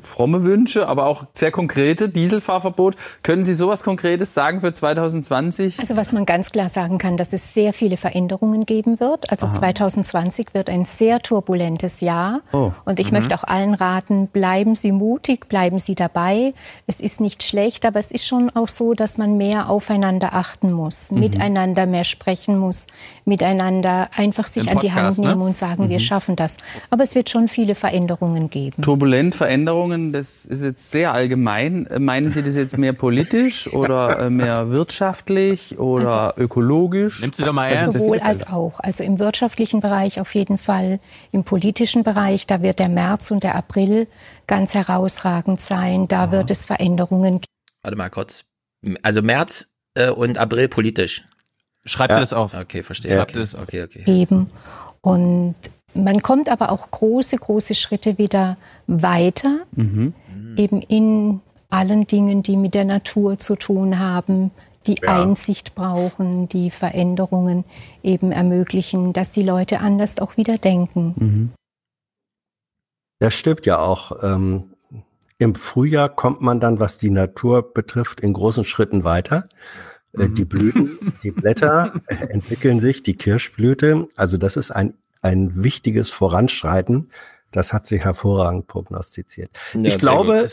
Fromme 0.00 0.44
Wünsche, 0.44 0.86
aber 0.86 1.06
auch 1.06 1.24
sehr 1.32 1.50
konkrete 1.50 2.08
Dieselfahrverbot. 2.08 2.94
Können 3.24 3.44
Sie 3.44 3.54
sowas 3.54 3.82
Konkretes 3.82 4.32
sagen 4.32 4.60
für 4.60 4.72
2020? 4.72 5.80
Also 5.80 5.96
was 5.96 6.12
man 6.12 6.24
ganz 6.24 6.52
klar 6.52 6.68
sagen 6.68 6.98
kann, 6.98 7.16
dass 7.16 7.32
es 7.32 7.52
sehr 7.52 7.72
viele 7.72 7.96
Veränderungen 7.96 8.64
geben 8.64 9.00
wird. 9.00 9.30
Also 9.30 9.48
2020 9.48 10.54
wird 10.54 10.70
ein 10.70 10.84
sehr 10.84 11.20
turbulentes 11.20 12.00
Jahr. 12.00 12.42
Oh. 12.52 12.70
Und 12.84 13.00
ich 13.00 13.10
möchte 13.10 13.34
auch 13.34 13.42
allen 13.42 13.74
raten, 13.74 14.28
bleiben 14.28 14.76
Sie 14.76 14.92
mutig, 14.92 15.48
bleiben 15.48 15.80
Sie 15.80 15.96
dabei. 15.96 16.54
Es 16.86 17.00
ist 17.00 17.20
nicht 17.20 17.42
schlecht, 17.42 17.84
aber 17.84 17.98
es 17.98 18.12
ist 18.12 18.24
schon 18.24 18.50
auch 18.50 18.68
so, 18.68 18.94
dass 18.94 19.18
man 19.18 19.36
mehr 19.36 19.68
aufeinander 19.68 20.34
achten 20.34 20.70
muss, 20.70 21.10
miteinander 21.10 21.86
mehr 21.86 22.04
sprechen 22.04 22.56
muss, 22.56 22.86
miteinander 23.24 24.10
einfach 24.16 24.46
sich 24.46 24.68
Im 24.68 24.76
an 24.76 24.78
die 24.78 24.92
Hand 24.92 25.16
Podcast, 25.16 25.18
ne? 25.20 25.28
nehmen 25.28 25.42
und 25.42 25.56
sagen, 25.56 25.88
wir 25.88 25.98
schaffen 25.98 26.36
das. 26.36 26.56
Aber 26.90 27.02
es 27.02 27.16
wird 27.16 27.30
schon 27.30 27.48
viele 27.48 27.74
Veränderungen 27.74 28.48
geben. 28.48 28.80
Turbulent 28.80 29.34
Veränderungen, 29.34 29.71
das 30.12 30.44
ist 30.44 30.62
jetzt 30.62 30.90
sehr 30.90 31.12
allgemein. 31.12 31.86
Äh, 31.86 31.98
Meinen 31.98 32.32
Sie 32.32 32.42
das 32.42 32.56
jetzt 32.56 32.78
mehr 32.78 32.92
politisch 32.92 33.66
oder 33.72 34.18
äh, 34.18 34.30
mehr 34.30 34.70
wirtschaftlich 34.70 35.78
oder 35.78 36.34
ökologisch? 36.36 37.20
Nimmt 37.20 37.36
sie 37.36 37.44
doch 37.44 37.52
mal 37.52 37.68
ernst. 37.68 37.98
Sowohl 37.98 38.20
als 38.20 38.46
auch. 38.46 38.80
Also 38.80 39.04
im 39.04 39.18
wirtschaftlichen 39.18 39.80
Bereich 39.80 40.20
auf 40.20 40.34
jeden 40.34 40.58
Fall, 40.58 41.00
im 41.30 41.44
politischen 41.44 42.02
Bereich, 42.02 42.46
da 42.46 42.62
wird 42.62 42.78
der 42.78 42.88
März 42.88 43.30
und 43.30 43.42
der 43.42 43.54
April 43.54 44.06
ganz 44.46 44.74
herausragend 44.74 45.60
sein. 45.60 46.08
Da 46.08 46.30
wird 46.32 46.50
es 46.50 46.64
Veränderungen 46.64 47.40
Warte 47.82 47.96
mal 47.96 48.10
kurz. 48.10 48.44
Also 49.02 49.22
März 49.22 49.72
äh, 49.94 50.10
und 50.10 50.38
April 50.38 50.68
politisch. 50.68 51.24
Schreibt 51.84 52.12
ihr 52.12 52.20
das 52.20 52.32
auf. 52.32 52.54
Okay, 52.54 52.82
verstehe. 52.82 53.16
Schreibt 53.16 53.32
Okay, 53.32 53.40
das 53.40 53.54
auf. 53.54 53.62
okay. 53.62 53.82
okay. 53.82 54.02
geben. 54.04 54.50
Und 55.00 55.56
man 55.94 56.22
kommt 56.22 56.48
aber 56.48 56.70
auch 56.70 56.90
große, 56.90 57.36
große 57.36 57.74
Schritte 57.74 58.18
wieder 58.18 58.56
weiter, 58.86 59.66
eben 60.56 60.82
in 60.82 61.40
allen 61.70 62.06
Dingen, 62.06 62.42
die 62.42 62.56
mit 62.56 62.74
der 62.74 62.84
Natur 62.84 63.38
zu 63.38 63.56
tun 63.56 63.98
haben, 63.98 64.50
die 64.86 65.06
Einsicht 65.06 65.74
brauchen, 65.74 66.48
die 66.48 66.70
Veränderungen 66.70 67.64
eben 68.02 68.32
ermöglichen, 68.32 69.12
dass 69.12 69.32
die 69.32 69.42
Leute 69.42 69.80
anders 69.80 70.18
auch 70.18 70.36
wieder 70.36 70.58
denken. 70.58 71.52
Das 73.20 73.34
stimmt 73.34 73.66
ja 73.66 73.78
auch. 73.78 74.22
Ähm, 74.22 74.74
Im 75.38 75.54
Frühjahr 75.54 76.08
kommt 76.08 76.40
man 76.40 76.58
dann, 76.58 76.80
was 76.80 76.98
die 76.98 77.10
Natur 77.10 77.72
betrifft, 77.72 78.20
in 78.20 78.32
großen 78.32 78.64
Schritten 78.64 79.04
weiter. 79.04 79.48
Äh, 80.12 80.28
Die 80.28 80.44
Blüten, 80.44 80.98
die 81.22 81.30
Blätter 81.30 82.00
entwickeln 82.06 82.80
sich, 82.80 83.04
die 83.04 83.14
Kirschblüte. 83.14 84.08
Also 84.16 84.38
das 84.38 84.56
ist 84.56 84.72
ein, 84.72 84.94
ein 85.20 85.62
wichtiges 85.62 86.10
Voranschreiten. 86.10 87.10
Das 87.52 87.72
hat 87.72 87.86
sie 87.86 88.00
hervorragend 88.00 88.66
prognostiziert. 88.66 89.50
Ja, 89.74 89.80
ich 89.82 89.98
glaube, 89.98 90.46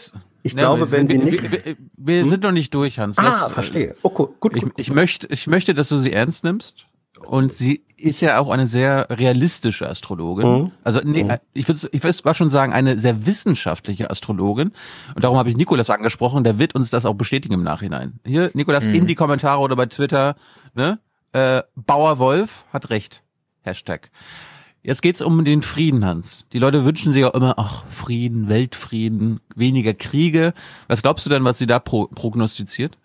ich 0.43 0.53
Ja, 0.53 0.59
glaube, 0.59 0.91
wir 0.91 0.97
wenn 0.97 1.07
sind, 1.07 1.19
sie 1.21 1.25
wir, 1.25 1.31
nicht. 1.31 1.51
Wir, 1.51 1.65
wir, 1.65 1.75
wir 1.97 2.25
sind 2.25 2.43
noch 2.43 2.51
nicht 2.51 2.73
durch, 2.73 2.99
Hans. 2.99 3.17
Ah, 3.17 3.23
Lass- 3.23 3.51
verstehe. 3.51 3.95
Okay, 4.03 4.25
gut, 4.39 4.55
Ich, 4.55 4.63
gut, 4.63 4.73
ich, 4.77 4.91
möchte, 4.91 5.27
ich 5.27 5.47
möchte, 5.47 5.73
dass 5.73 5.89
du 5.89 5.97
sie 5.99 6.13
ernst 6.13 6.43
nimmst. 6.43 6.85
Und 7.25 7.53
sie 7.53 7.83
ist 7.97 8.21
ja 8.21 8.39
auch 8.39 8.49
eine 8.49 8.65
sehr 8.65 9.07
realistische 9.09 9.89
Astrologin. 9.89 10.47
Mhm. 10.47 10.71
Also 10.85 11.01
nee, 11.03 11.23
Mhm. 11.25 11.33
ich 11.53 11.67
würde 11.67 11.89
ich 11.91 12.01
würd 12.03 12.37
schon 12.37 12.49
sagen, 12.49 12.71
eine 12.71 12.97
sehr 12.97 13.25
wissenschaftliche 13.25 14.09
Astrologin. 14.09 14.71
Und 15.15 15.23
darum 15.23 15.37
habe 15.37 15.49
ich 15.49 15.57
Nikolas 15.57 15.89
angesprochen, 15.89 16.45
der 16.45 16.59
wird 16.59 16.75
uns 16.75 16.91
das 16.91 17.05
auch 17.05 17.15
bestätigen 17.15 17.55
im 17.55 17.63
Nachhinein. 17.63 18.19
Hier, 18.25 18.51
Nikolas, 18.53 18.85
Mhm. 18.85 18.93
in 18.93 19.07
die 19.07 19.15
Kommentare 19.15 19.59
oder 19.59 19.75
bei 19.75 19.87
Twitter. 19.87 20.37
Ne? 20.75 20.99
Äh, 21.33 21.63
Bauer 21.75 22.19
Wolf 22.19 22.63
hat 22.71 22.89
recht. 22.89 23.21
Hashtag. 23.63 24.11
Jetzt 24.81 25.01
geht's 25.01 25.21
um 25.21 25.43
den 25.43 25.61
Frieden, 25.61 26.05
Hans. 26.05 26.45
Die 26.53 26.59
Leute 26.59 26.85
wünschen 26.85 27.11
sich 27.11 27.25
auch 27.25 27.33
immer, 27.33 27.55
ach, 27.57 27.85
Frieden, 27.89 28.47
Weltfrieden, 28.47 29.41
weniger 29.55 29.93
Kriege. 29.93 30.53
Was 30.87 31.01
glaubst 31.01 31.25
du 31.25 31.29
denn, 31.29 31.43
was 31.43 31.57
sie 31.57 31.67
da 31.67 31.79
pro 31.79 32.07
prognostiziert? 32.07 32.97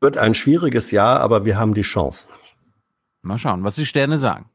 Wird 0.00 0.16
ein 0.16 0.34
schwieriges 0.34 0.92
Jahr, 0.92 1.20
aber 1.20 1.44
wir 1.44 1.58
haben 1.58 1.74
die 1.74 1.82
Chance. 1.82 2.28
Mal 3.22 3.38
schauen, 3.38 3.64
was 3.64 3.74
die 3.74 3.86
Sterne 3.86 4.18
sagen. 4.18 4.46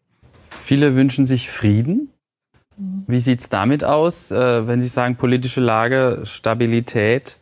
Viele 0.50 0.96
wünschen 0.96 1.26
sich 1.26 1.50
Frieden. 1.50 2.10
Wie 2.78 3.20
sieht's 3.20 3.50
damit 3.50 3.84
aus, 3.84 4.32
äh, 4.32 4.68
wenn 4.68 4.82
Sie 4.82 4.88
sagen 4.88 5.18
politische 5.18 5.62
Lage, 5.62 6.22
Stabilität? 6.24 7.40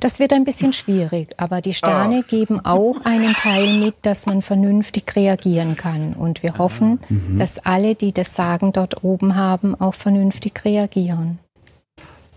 Das 0.00 0.18
wird 0.18 0.32
ein 0.32 0.44
bisschen 0.44 0.72
schwierig, 0.72 1.34
aber 1.36 1.60
die 1.60 1.74
Sterne 1.74 2.24
geben 2.24 2.64
auch 2.64 2.96
einen 3.04 3.34
Teil 3.34 3.78
mit, 3.78 3.94
dass 4.02 4.26
man 4.26 4.42
vernünftig 4.42 5.14
reagieren 5.14 5.76
kann. 5.76 6.14
Und 6.14 6.42
wir 6.42 6.58
hoffen, 6.58 6.98
dass 7.38 7.58
alle, 7.58 7.94
die 7.94 8.12
das 8.12 8.34
Sagen 8.34 8.72
dort 8.72 9.04
oben 9.04 9.36
haben, 9.36 9.80
auch 9.80 9.94
vernünftig 9.94 10.64
reagieren. 10.64 11.38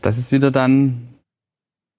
Das 0.02 0.20
ist 0.20 0.32
wieder 0.32 0.52
dann 0.52 1.08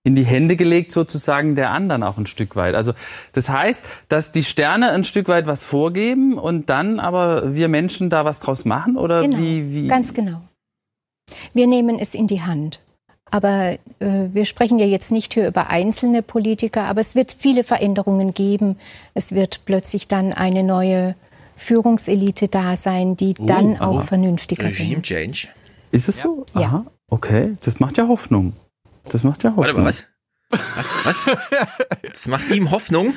in 0.04 0.14
die 0.14 0.24
Hände 0.24 0.54
gelegt 0.54 0.92
sozusagen 0.92 1.56
der 1.56 1.72
anderen 1.72 2.04
auch 2.04 2.16
ein 2.16 2.26
Stück 2.26 2.54
weit. 2.54 2.76
Also 2.76 2.92
das 3.32 3.48
heißt, 3.48 3.82
dass 4.08 4.30
die 4.30 4.44
Sterne 4.44 4.92
ein 4.92 5.02
Stück 5.02 5.26
weit 5.26 5.48
was 5.48 5.64
vorgeben 5.64 6.38
und 6.38 6.70
dann 6.70 7.00
aber 7.00 7.56
wir 7.56 7.66
Menschen 7.66 8.08
da 8.08 8.24
was 8.24 8.38
draus 8.38 8.64
machen 8.64 8.96
oder 8.96 9.22
Genau, 9.22 9.38
wie, 9.38 9.74
wie? 9.74 9.88
Ganz 9.88 10.14
genau. 10.14 10.42
Wir 11.54 11.66
nehmen 11.66 11.98
es 11.98 12.14
in 12.14 12.28
die 12.28 12.42
Hand. 12.42 12.80
Aber 13.30 13.72
äh, 13.98 14.28
wir 14.32 14.44
sprechen 14.44 14.78
ja 14.78 14.86
jetzt 14.86 15.10
nicht 15.10 15.34
hier 15.34 15.48
über 15.48 15.68
einzelne 15.70 16.22
Politiker, 16.22 16.84
aber 16.84 17.00
es 17.00 17.14
wird 17.14 17.36
viele 17.38 17.64
Veränderungen 17.64 18.32
geben. 18.34 18.78
Es 19.14 19.32
wird 19.32 19.64
plötzlich 19.64 20.06
dann 20.06 20.32
eine 20.32 20.62
neue 20.62 21.16
Führungselite 21.56 22.48
da 22.48 22.76
sein, 22.76 23.16
die 23.16 23.34
dann 23.34 23.78
auch 23.80 24.04
vernünftiger 24.04 24.66
Regime 24.66 24.90
denkt. 25.00 25.06
Change. 25.06 25.48
Ist 25.90 26.08
es 26.08 26.20
so? 26.20 26.46
Ja. 26.54 26.60
Aha. 26.62 26.86
Okay, 27.08 27.54
das 27.64 27.80
macht 27.80 27.98
ja 27.98 28.06
Hoffnung. 28.08 28.52
Das 29.08 29.24
macht 29.24 29.42
ja 29.44 29.56
Warte 29.56 29.70
Hoffnung. 29.70 29.84
mal, 29.84 29.88
was? 29.88 30.04
Was? 30.76 30.94
Was? 31.04 31.36
Das 32.02 32.28
macht 32.28 32.48
ihm 32.54 32.70
Hoffnung? 32.70 33.14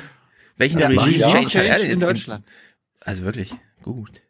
Welchen 0.56 0.78
Ja, 0.80 0.88
Regime 0.88 1.16
ja. 1.16 1.28
Change 1.28 1.58
hat 1.58 1.66
er 1.66 1.78
denn 1.78 1.90
in? 1.90 2.00
Deutschland. 2.00 2.44
Also 3.00 3.24
wirklich, 3.24 3.54
gut. 3.82 4.22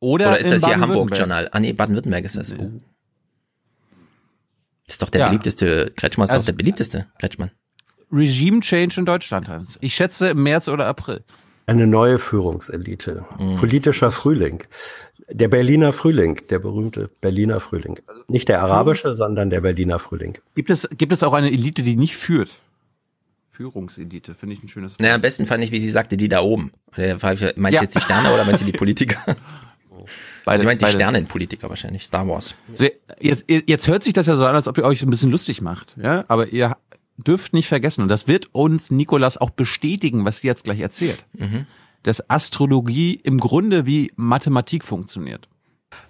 Oder, 0.00 0.28
Oder 0.32 0.38
ist 0.40 0.52
das 0.52 0.64
hier. 0.66 0.78
Hamburg-Journal? 0.78 1.48
Ah 1.52 1.60
nee, 1.60 1.72
Baden-Württemberg 1.72 2.24
ist 2.24 2.36
das. 2.36 2.56
Oh. 2.58 2.70
Ist 4.86 5.02
doch 5.02 5.10
der 5.10 5.20
Ja. 5.22 5.26
beliebteste, 5.28 5.92
Kretschmann 5.96 6.24
ist 6.24 6.30
Also- 6.30 6.40
doch 6.42 6.46
der 6.46 6.52
beliebteste, 6.54 7.06
Kretschmann. 7.18 7.50
Regime 8.12 8.60
Change 8.60 9.00
in 9.00 9.06
Deutschland, 9.06 9.48
Hans. 9.48 9.78
Ich 9.80 9.94
schätze 9.94 10.28
im 10.28 10.42
März 10.42 10.68
oder 10.68 10.86
April. 10.86 11.24
Eine 11.66 11.86
neue 11.86 12.18
Führungselite. 12.18 13.24
Politischer 13.58 14.12
Frühling. 14.12 14.64
Der 15.30 15.48
Berliner 15.48 15.94
Frühling, 15.94 16.38
der 16.50 16.58
berühmte 16.58 17.08
Berliner 17.22 17.58
Frühling. 17.60 17.98
Nicht 18.28 18.48
der 18.50 18.62
arabische, 18.62 19.14
sondern 19.14 19.48
der 19.48 19.62
Berliner 19.62 19.98
Frühling. 19.98 20.36
Gibt 20.54 20.68
es, 20.68 20.86
gibt 20.96 21.12
es 21.14 21.22
auch 21.22 21.32
eine 21.32 21.50
Elite, 21.50 21.80
die 21.82 21.96
nicht 21.96 22.16
führt? 22.16 22.50
Führungselite, 23.52 24.34
finde 24.34 24.54
ich 24.56 24.62
ein 24.62 24.68
schönes 24.68 24.92
Wort. 24.92 25.00
Naja, 25.00 25.14
am 25.14 25.20
besten 25.20 25.46
fand 25.46 25.62
ich, 25.64 25.70
wie 25.70 25.78
sie 25.78 25.88
sagte, 25.90 26.16
die 26.16 26.28
da 26.28 26.40
oben. 26.42 26.72
Meinst 26.96 27.22
Ja. 27.30 27.56
du 27.56 27.84
jetzt 27.84 27.94
die 27.94 28.00
Sterne 28.00 28.32
oder 28.34 28.44
meinst 28.44 28.62
du 28.62 28.66
die 28.66 28.72
Politiker? 28.78 29.16
Beides- 30.44 30.60
sie 30.62 30.66
meint 30.66 30.82
die. 30.82 30.86
Sternenpolitiker 30.86 31.68
wahrscheinlich, 31.68 32.04
Star 32.04 32.26
Wars. 32.28 32.54
So, 32.74 32.86
Jetzt, 33.20 33.44
jetzt 33.48 33.86
hört 33.88 34.02
sich 34.02 34.12
das 34.12 34.26
ja 34.26 34.34
so 34.34 34.44
an, 34.44 34.54
als 34.54 34.68
ob 34.68 34.76
ihr 34.78 34.84
euch 34.84 35.02
ein 35.02 35.10
bisschen 35.10 35.30
lustig 35.30 35.60
macht, 35.62 35.96
ja? 36.00 36.24
Aber 36.28 36.48
ihr 36.48 36.76
dürft 37.16 37.52
nicht 37.54 37.68
vergessen, 37.68 38.02
und 38.02 38.08
das 38.08 38.26
wird 38.26 38.48
uns 38.54 38.90
Nikolas 38.90 39.38
auch 39.38 39.50
bestätigen, 39.50 40.24
was 40.24 40.38
sie 40.40 40.48
jetzt 40.48 40.64
gleich 40.64 40.80
erzählt, 40.80 41.24
Mhm. 41.34 41.66
dass 42.02 42.28
Astrologie 42.28 43.14
im 43.22 43.38
Grunde 43.38 43.86
wie 43.86 44.12
Mathematik 44.16 44.84
funktioniert. 44.84 45.48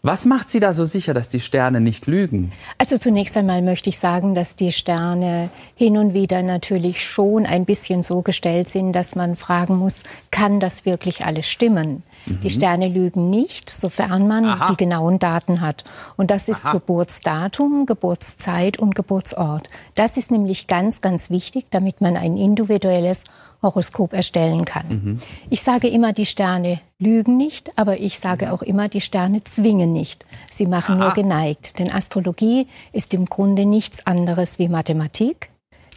Was 0.01 0.25
macht 0.25 0.49
Sie 0.49 0.61
da 0.61 0.73
so 0.73 0.85
sicher, 0.85 1.13
dass 1.13 1.29
die 1.29 1.41
Sterne 1.41 1.79
nicht 1.79 2.07
lügen? 2.07 2.53
Also 2.79 2.97
zunächst 2.97 3.37
einmal 3.37 3.61
möchte 3.61 3.91
ich 3.91 3.99
sagen, 3.99 4.35
dass 4.35 4.57
die 4.57 4.73
Sterne 4.73 5.51
hin 5.75 5.99
und 5.99 6.15
wieder 6.15 6.43
natürlich 6.43 7.05
schon 7.07 7.45
ein 7.45 7.67
bisschen 7.67 8.03
so 8.03 8.23
gestellt 8.23 8.67
sind, 8.67 8.95
dass 8.95 9.15
man 9.15 9.37
fragen 9.37 9.77
muss, 9.77 10.05
kann 10.31 10.59
das 10.59 10.87
wirklich 10.87 11.27
alles 11.27 11.47
stimmen? 11.47 12.03
Mhm. 12.26 12.40
Die 12.40 12.51
Sterne 12.51 12.89
lügen 12.89 13.31
nicht, 13.31 13.71
sofern 13.71 14.26
man 14.28 14.44
Aha. 14.44 14.71
die 14.71 14.76
genauen 14.76 15.19
Daten 15.19 15.60
hat. 15.60 15.85
Und 16.17 16.31
das 16.31 16.49
ist 16.49 16.65
Aha. 16.65 16.73
Geburtsdatum, 16.73 17.87
Geburtszeit 17.87 18.78
und 18.78 18.94
Geburtsort. 18.94 19.69
Das 19.94 20.17
ist 20.17 20.31
nämlich 20.31 20.67
ganz, 20.67 21.01
ganz 21.01 21.31
wichtig, 21.31 21.67
damit 21.71 22.01
man 22.01 22.17
ein 22.17 22.37
individuelles 22.37 23.24
Horoskop 23.62 24.12
erstellen 24.12 24.65
kann. 24.65 24.89
Mhm. 24.89 25.19
Ich 25.51 25.62
sage 25.62 25.89
immer, 25.89 26.12
die 26.12 26.26
Sterne 26.26 26.81
lügen 26.99 27.37
nicht, 27.37 27.76
aber 27.78 27.99
ich 27.99 28.19
sage 28.21 28.53
auch 28.53 28.62
immer, 28.62 28.89
die 28.89 29.01
Sterne 29.01 29.42
zwingen 29.42 29.92
nicht. 29.92 30.26
Sie 30.51 30.67
machen 30.67 30.97
Aha. 30.97 31.05
nur 31.05 31.15
geneigt. 31.15 31.78
Denn 31.78 31.90
Astrologie 31.90 32.69
ist 32.92 33.15
im 33.15 33.24
Grunde 33.24 33.65
nichts 33.65 34.07
anderes 34.07 34.58
wie 34.58 34.69
Mathematik. 34.69 35.51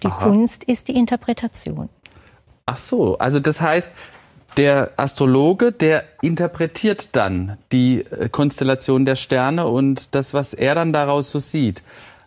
Die 0.03 0.07
Aha. 0.07 0.23
Kunst 0.23 0.63
ist 0.63 0.87
die 0.87 0.95
Interpretation. 0.95 1.89
Ach 2.65 2.77
so, 2.77 3.17
also 3.17 3.39
das 3.39 3.61
heißt, 3.61 3.89
der 4.57 4.91
Astrologe, 4.97 5.71
der 5.71 6.03
interpretiert 6.21 7.09
dann 7.15 7.57
die 7.71 8.01
äh, 8.01 8.29
Konstellation 8.29 9.05
der 9.05 9.15
Sterne 9.15 9.67
und 9.67 10.15
das, 10.15 10.33
was 10.33 10.53
er 10.53 10.75
dann 10.75 10.93
daraus 10.93 11.31
so 11.31 11.39
sieht. 11.39 11.83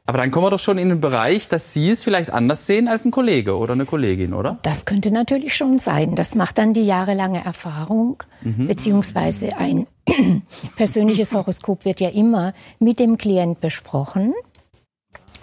Aber 0.07 0.19
dann 0.19 0.33
kommen 0.33 0.47
wir 0.47 0.51
doch 0.51 0.59
schon 0.59 0.79
in 0.79 0.89
den 0.89 1.01
Bereich, 1.01 1.47
dass 1.47 1.73
Sie 1.73 1.89
es 1.89 2.03
vielleicht 2.03 2.31
anders 2.31 2.67
sehen 2.67 2.89
als 2.89 3.05
ein 3.05 3.13
Kollege 3.13 3.57
oder 3.57 3.75
eine 3.75 3.87
Kollegin, 3.87 4.35
oder? 4.35 4.59
Das 4.63 4.85
könnte 4.85 5.13
natürlich 5.13 5.55
schon 5.55 5.79
sein. 5.79 6.17
Das 6.17 6.35
macht 6.35 6.59
dann 6.59 6.75
die 6.75 6.83
jahrelange 6.83 7.45
Erfahrung, 7.45 8.21
mhm. 8.41 8.67
beziehungsweise 8.67 9.57
ein 9.57 9.87
persönliches 10.77 11.33
Horoskop 11.33 11.85
wird 11.85 12.01
ja 12.01 12.09
immer 12.09 12.55
mit 12.81 12.99
dem 12.99 13.19
Klient 13.19 13.61
besprochen. 13.61 14.35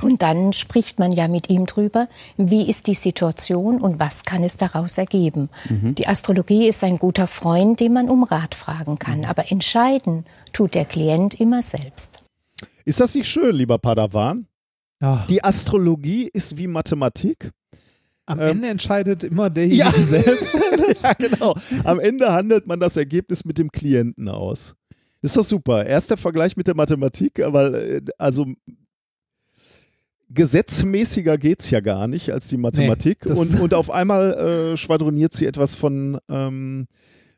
Und 0.01 0.21
dann 0.21 0.53
spricht 0.53 0.99
man 0.99 1.11
ja 1.11 1.27
mit 1.27 1.49
ihm 1.49 1.65
drüber, 1.65 2.07
wie 2.37 2.69
ist 2.69 2.87
die 2.87 2.93
Situation 2.93 3.81
und 3.81 3.99
was 3.99 4.23
kann 4.23 4.43
es 4.43 4.57
daraus 4.57 4.97
ergeben. 4.97 5.49
Mhm. 5.69 5.95
Die 5.95 6.07
Astrologie 6.07 6.67
ist 6.67 6.83
ein 6.83 6.97
guter 6.97 7.27
Freund, 7.27 7.79
den 7.79 7.93
man 7.93 8.09
um 8.09 8.23
Rat 8.23 8.55
fragen 8.55 8.99
kann, 8.99 9.25
aber 9.25 9.51
entscheiden 9.51 10.25
tut 10.53 10.75
der 10.75 10.85
Klient 10.85 11.39
immer 11.39 11.61
selbst. 11.61 12.19
Ist 12.85 12.99
das 12.99 13.15
nicht 13.15 13.27
schön, 13.27 13.55
lieber 13.55 13.77
Padawan? 13.77 14.47
Ja. 15.01 15.25
Die 15.29 15.43
Astrologie 15.43 16.29
ist 16.31 16.57
wie 16.57 16.67
Mathematik. 16.67 17.51
Am 18.25 18.39
ähm, 18.39 18.49
Ende 18.49 18.67
entscheidet 18.69 19.23
immer 19.23 19.49
derjenige 19.49 19.77
ja. 19.83 19.91
selbst. 20.03 20.53
ja, 21.03 21.13
genau. 21.13 21.55
Am 21.83 21.99
Ende 21.99 22.31
handelt 22.31 22.67
man 22.67 22.79
das 22.79 22.97
Ergebnis 22.97 23.45
mit 23.45 23.57
dem 23.57 23.71
Klienten 23.71 24.29
aus. 24.29 24.75
Ist 25.21 25.37
doch 25.37 25.43
super. 25.43 25.85
Erster 25.85 26.17
Vergleich 26.17 26.57
mit 26.57 26.67
der 26.67 26.75
Mathematik, 26.75 27.41
aber 27.41 27.73
äh, 27.73 28.01
also 28.17 28.45
gesetzmäßiger 30.29 31.37
geht 31.37 31.61
es 31.61 31.69
ja 31.69 31.79
gar 31.79 32.07
nicht 32.07 32.31
als 32.31 32.47
die 32.47 32.57
Mathematik. 32.57 33.25
Nee, 33.25 33.33
und, 33.33 33.59
und 33.59 33.73
auf 33.73 33.89
einmal 33.89 34.33
äh, 34.33 34.77
schwadroniert 34.77 35.33
sie 35.33 35.45
etwas 35.45 35.73
von 35.73 36.19
ähm, 36.29 36.87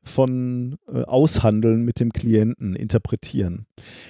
von 0.03 0.77
äh, 0.91 1.03
Aushandeln 1.03 1.83
mit 1.83 1.99
dem 1.99 2.11
Klienten, 2.11 2.75
interpretieren. 2.75 3.65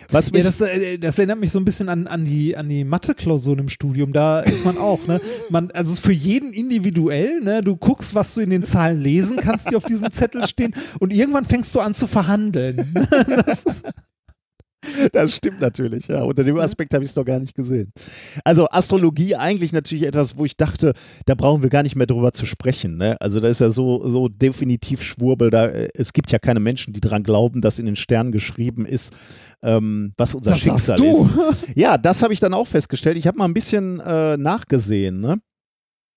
Was 0.09 0.31
ja, 0.33 0.43
das, 0.43 0.61
äh, 0.61 0.97
das, 0.97 1.17
erinnert 1.17 1.39
mich 1.39 1.51
so 1.51 1.59
ein 1.59 1.65
bisschen 1.65 1.89
an, 1.89 2.07
an 2.07 2.25
die, 2.25 2.55
an 2.55 2.69
die 2.69 2.83
Mathe-Klausuren 2.83 3.59
im 3.59 3.69
Studium. 3.69 4.13
Da 4.13 4.39
ist 4.39 4.65
man 4.65 4.77
auch, 4.77 5.05
ne? 5.07 5.19
Man, 5.49 5.71
also 5.71 5.91
es 5.91 5.99
ist 5.99 6.05
für 6.05 6.13
jeden 6.13 6.53
individuell, 6.53 7.41
ne? 7.41 7.61
Du 7.61 7.75
guckst, 7.75 8.15
was 8.15 8.33
du 8.33 8.41
in 8.41 8.49
den 8.49 8.63
Zahlen 8.63 8.99
lesen 8.99 9.37
kannst, 9.37 9.69
die 9.69 9.75
auf 9.75 9.85
diesem 9.85 10.09
Zettel 10.11 10.47
stehen, 10.47 10.73
und 10.99 11.13
irgendwann 11.13 11.45
fängst 11.45 11.73
du 11.75 11.79
an 11.79 11.93
zu 11.93 12.07
verhandeln. 12.07 12.93
das 13.45 13.63
ist 13.63 13.85
Das 15.11 15.35
stimmt 15.35 15.59
natürlich, 15.59 16.07
ja. 16.07 16.23
Unter 16.23 16.43
dem 16.43 16.57
Aspekt 16.57 16.93
habe 16.93 17.03
ich 17.03 17.09
es 17.09 17.13
doch 17.13 17.25
gar 17.25 17.39
nicht 17.39 17.53
gesehen. 17.53 17.91
Also 18.43 18.67
Astrologie 18.69 19.35
eigentlich 19.35 19.73
natürlich 19.73 20.05
etwas, 20.05 20.37
wo 20.37 20.45
ich 20.45 20.55
dachte, 20.55 20.93
da 21.25 21.35
brauchen 21.35 21.61
wir 21.61 21.69
gar 21.69 21.83
nicht 21.83 21.95
mehr 21.95 22.07
drüber 22.07 22.31
zu 22.31 22.45
sprechen. 22.45 22.97
Ne? 22.97 23.17
Also 23.19 23.39
da 23.39 23.49
ist 23.49 23.59
ja 23.59 23.71
so, 23.71 24.07
so 24.07 24.29
definitiv 24.29 25.01
Schwurbel. 25.01 25.49
Da, 25.49 25.67
äh, 25.67 25.89
es 25.93 26.13
gibt 26.13 26.31
ja 26.31 26.39
keine 26.39 26.59
Menschen, 26.59 26.93
die 26.93 27.01
daran 27.01 27.23
glauben, 27.23 27.61
dass 27.61 27.79
in 27.79 27.85
den 27.85 27.95
Sternen 27.95 28.31
geschrieben 28.31 28.85
ist, 28.85 29.13
ähm, 29.61 30.13
was 30.17 30.33
unser 30.33 30.51
das 30.51 30.61
Schicksal 30.61 31.03
ist. 31.03 31.27
Ja, 31.75 31.97
das 31.97 32.23
habe 32.23 32.33
ich 32.33 32.39
dann 32.39 32.53
auch 32.53 32.67
festgestellt. 32.67 33.17
Ich 33.17 33.27
habe 33.27 33.37
mal 33.37 33.45
ein 33.45 33.53
bisschen 33.53 33.99
äh, 33.99 34.37
nachgesehen. 34.37 35.19
Ne? 35.19 35.39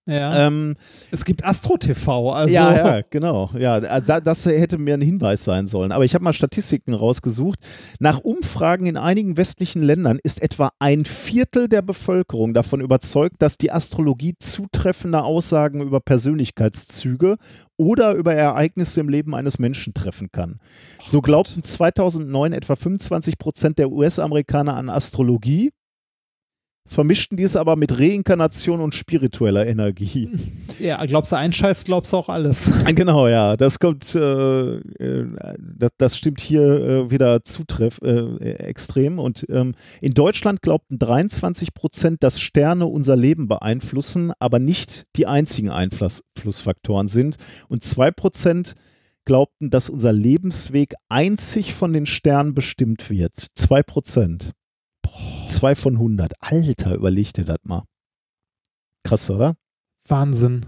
Ja. 0.05 0.49
Ähm, 0.49 0.75
es 1.13 1.25
gibt 1.25 1.45
Astro 1.45 1.77
TV. 1.77 2.33
Also. 2.33 2.53
Ja, 2.53 2.75
ja, 2.75 3.03
genau. 3.11 3.51
Ja, 3.57 4.01
das 4.01 4.47
hätte 4.47 4.79
mir 4.79 4.95
ein 4.95 5.01
Hinweis 5.01 5.45
sein 5.45 5.69
sollen. 5.69 5.93
Aber 5.93 6.05
ich 6.05 6.15
habe 6.15 6.25
mal 6.25 6.33
Statistiken 6.33 6.93
rausgesucht. 6.93 7.59
Nach 8.01 8.19
Umfragen 8.19 8.87
in 8.87 8.97
einigen 8.97 9.37
westlichen 9.37 9.83
Ländern 9.83 10.19
ist 10.23 10.43
etwa 10.43 10.73
ein 10.81 11.05
Viertel 11.05 11.69
der 11.69 11.83
Bevölkerung 11.83 12.53
davon 12.53 12.81
überzeugt, 12.81 13.37
dass 13.41 13.59
die 13.59 13.71
Astrologie 13.71 14.35
zutreffende 14.41 15.23
Aussagen 15.23 15.83
über 15.83 16.01
Persönlichkeitszüge 16.01 17.37
oder 17.77 18.15
über 18.15 18.35
Ereignisse 18.35 19.01
im 19.01 19.09
Leben 19.09 19.35
eines 19.35 19.59
Menschen 19.61 19.95
treffen 19.95 20.31
kann. 20.33 20.59
So 21.05 21.21
glaubten 21.21 21.63
2009 21.63 22.53
etwa 22.53 22.75
25 22.75 23.39
Prozent 23.39 23.79
der 23.79 23.91
US-Amerikaner 23.91 24.75
an 24.77 24.89
Astrologie 24.89 25.71
vermischten 26.87 27.37
dies 27.37 27.57
aber 27.57 27.77
mit 27.77 27.99
Reinkarnation 27.99 28.81
und 28.81 28.95
spiritueller 28.95 29.67
Energie. 29.67 30.31
Ja, 30.79 31.05
glaubst 31.05 31.31
du 31.31 31.37
einen 31.37 31.53
Scheiß, 31.53 31.85
glaubst 31.85 32.13
du 32.13 32.17
auch 32.17 32.29
alles. 32.29 32.73
Genau, 32.95 33.29
ja, 33.29 33.57
das 33.57 33.79
kommt, 33.79 34.17
äh, 34.17 34.79
äh, 34.79 35.27
das, 35.59 35.91
das, 35.97 36.17
stimmt 36.17 36.41
hier 36.41 36.63
äh, 36.63 37.11
wieder 37.11 37.45
zutreff, 37.45 38.01
äh, 38.03 38.55
extrem. 38.55 39.21
Und 39.21 39.47
ähm, 39.49 39.75
in 40.01 40.15
Deutschland 40.15 40.61
glaubten 40.61 40.99
23 40.99 41.75
Prozent, 41.75 42.25
dass 42.25 42.41
Sterne 42.41 42.87
unser 42.87 43.15
Leben 43.15 43.47
beeinflussen, 43.47 44.33
aber 44.41 44.59
nicht 44.59 45.07
die 45.15 45.27
einzigen 45.27 45.71
Einflussfaktoren 45.71 47.07
sind. 47.07 47.37
Und 47.69 47.85
zwei 47.85 48.11
Prozent 48.11 48.75
glaubten, 49.25 49.71
dass 49.71 49.89
unser 49.89 50.13
Lebensweg 50.13 50.95
einzig 51.09 51.75
von 51.75 51.93
den 51.93 52.07
Sternen 52.07 52.55
bestimmt 52.55 53.09
wird. 53.09 53.35
Zwei 53.55 53.83
Prozent. 53.83 54.53
Zwei 55.47 55.75
von 55.75 55.95
100. 55.95 56.33
Alter, 56.41 56.95
überleg 56.95 57.33
dir 57.33 57.45
das 57.45 57.59
mal. 57.65 57.85
Krass, 59.05 59.29
oder? 59.31 59.55
Wahnsinn. 60.09 60.67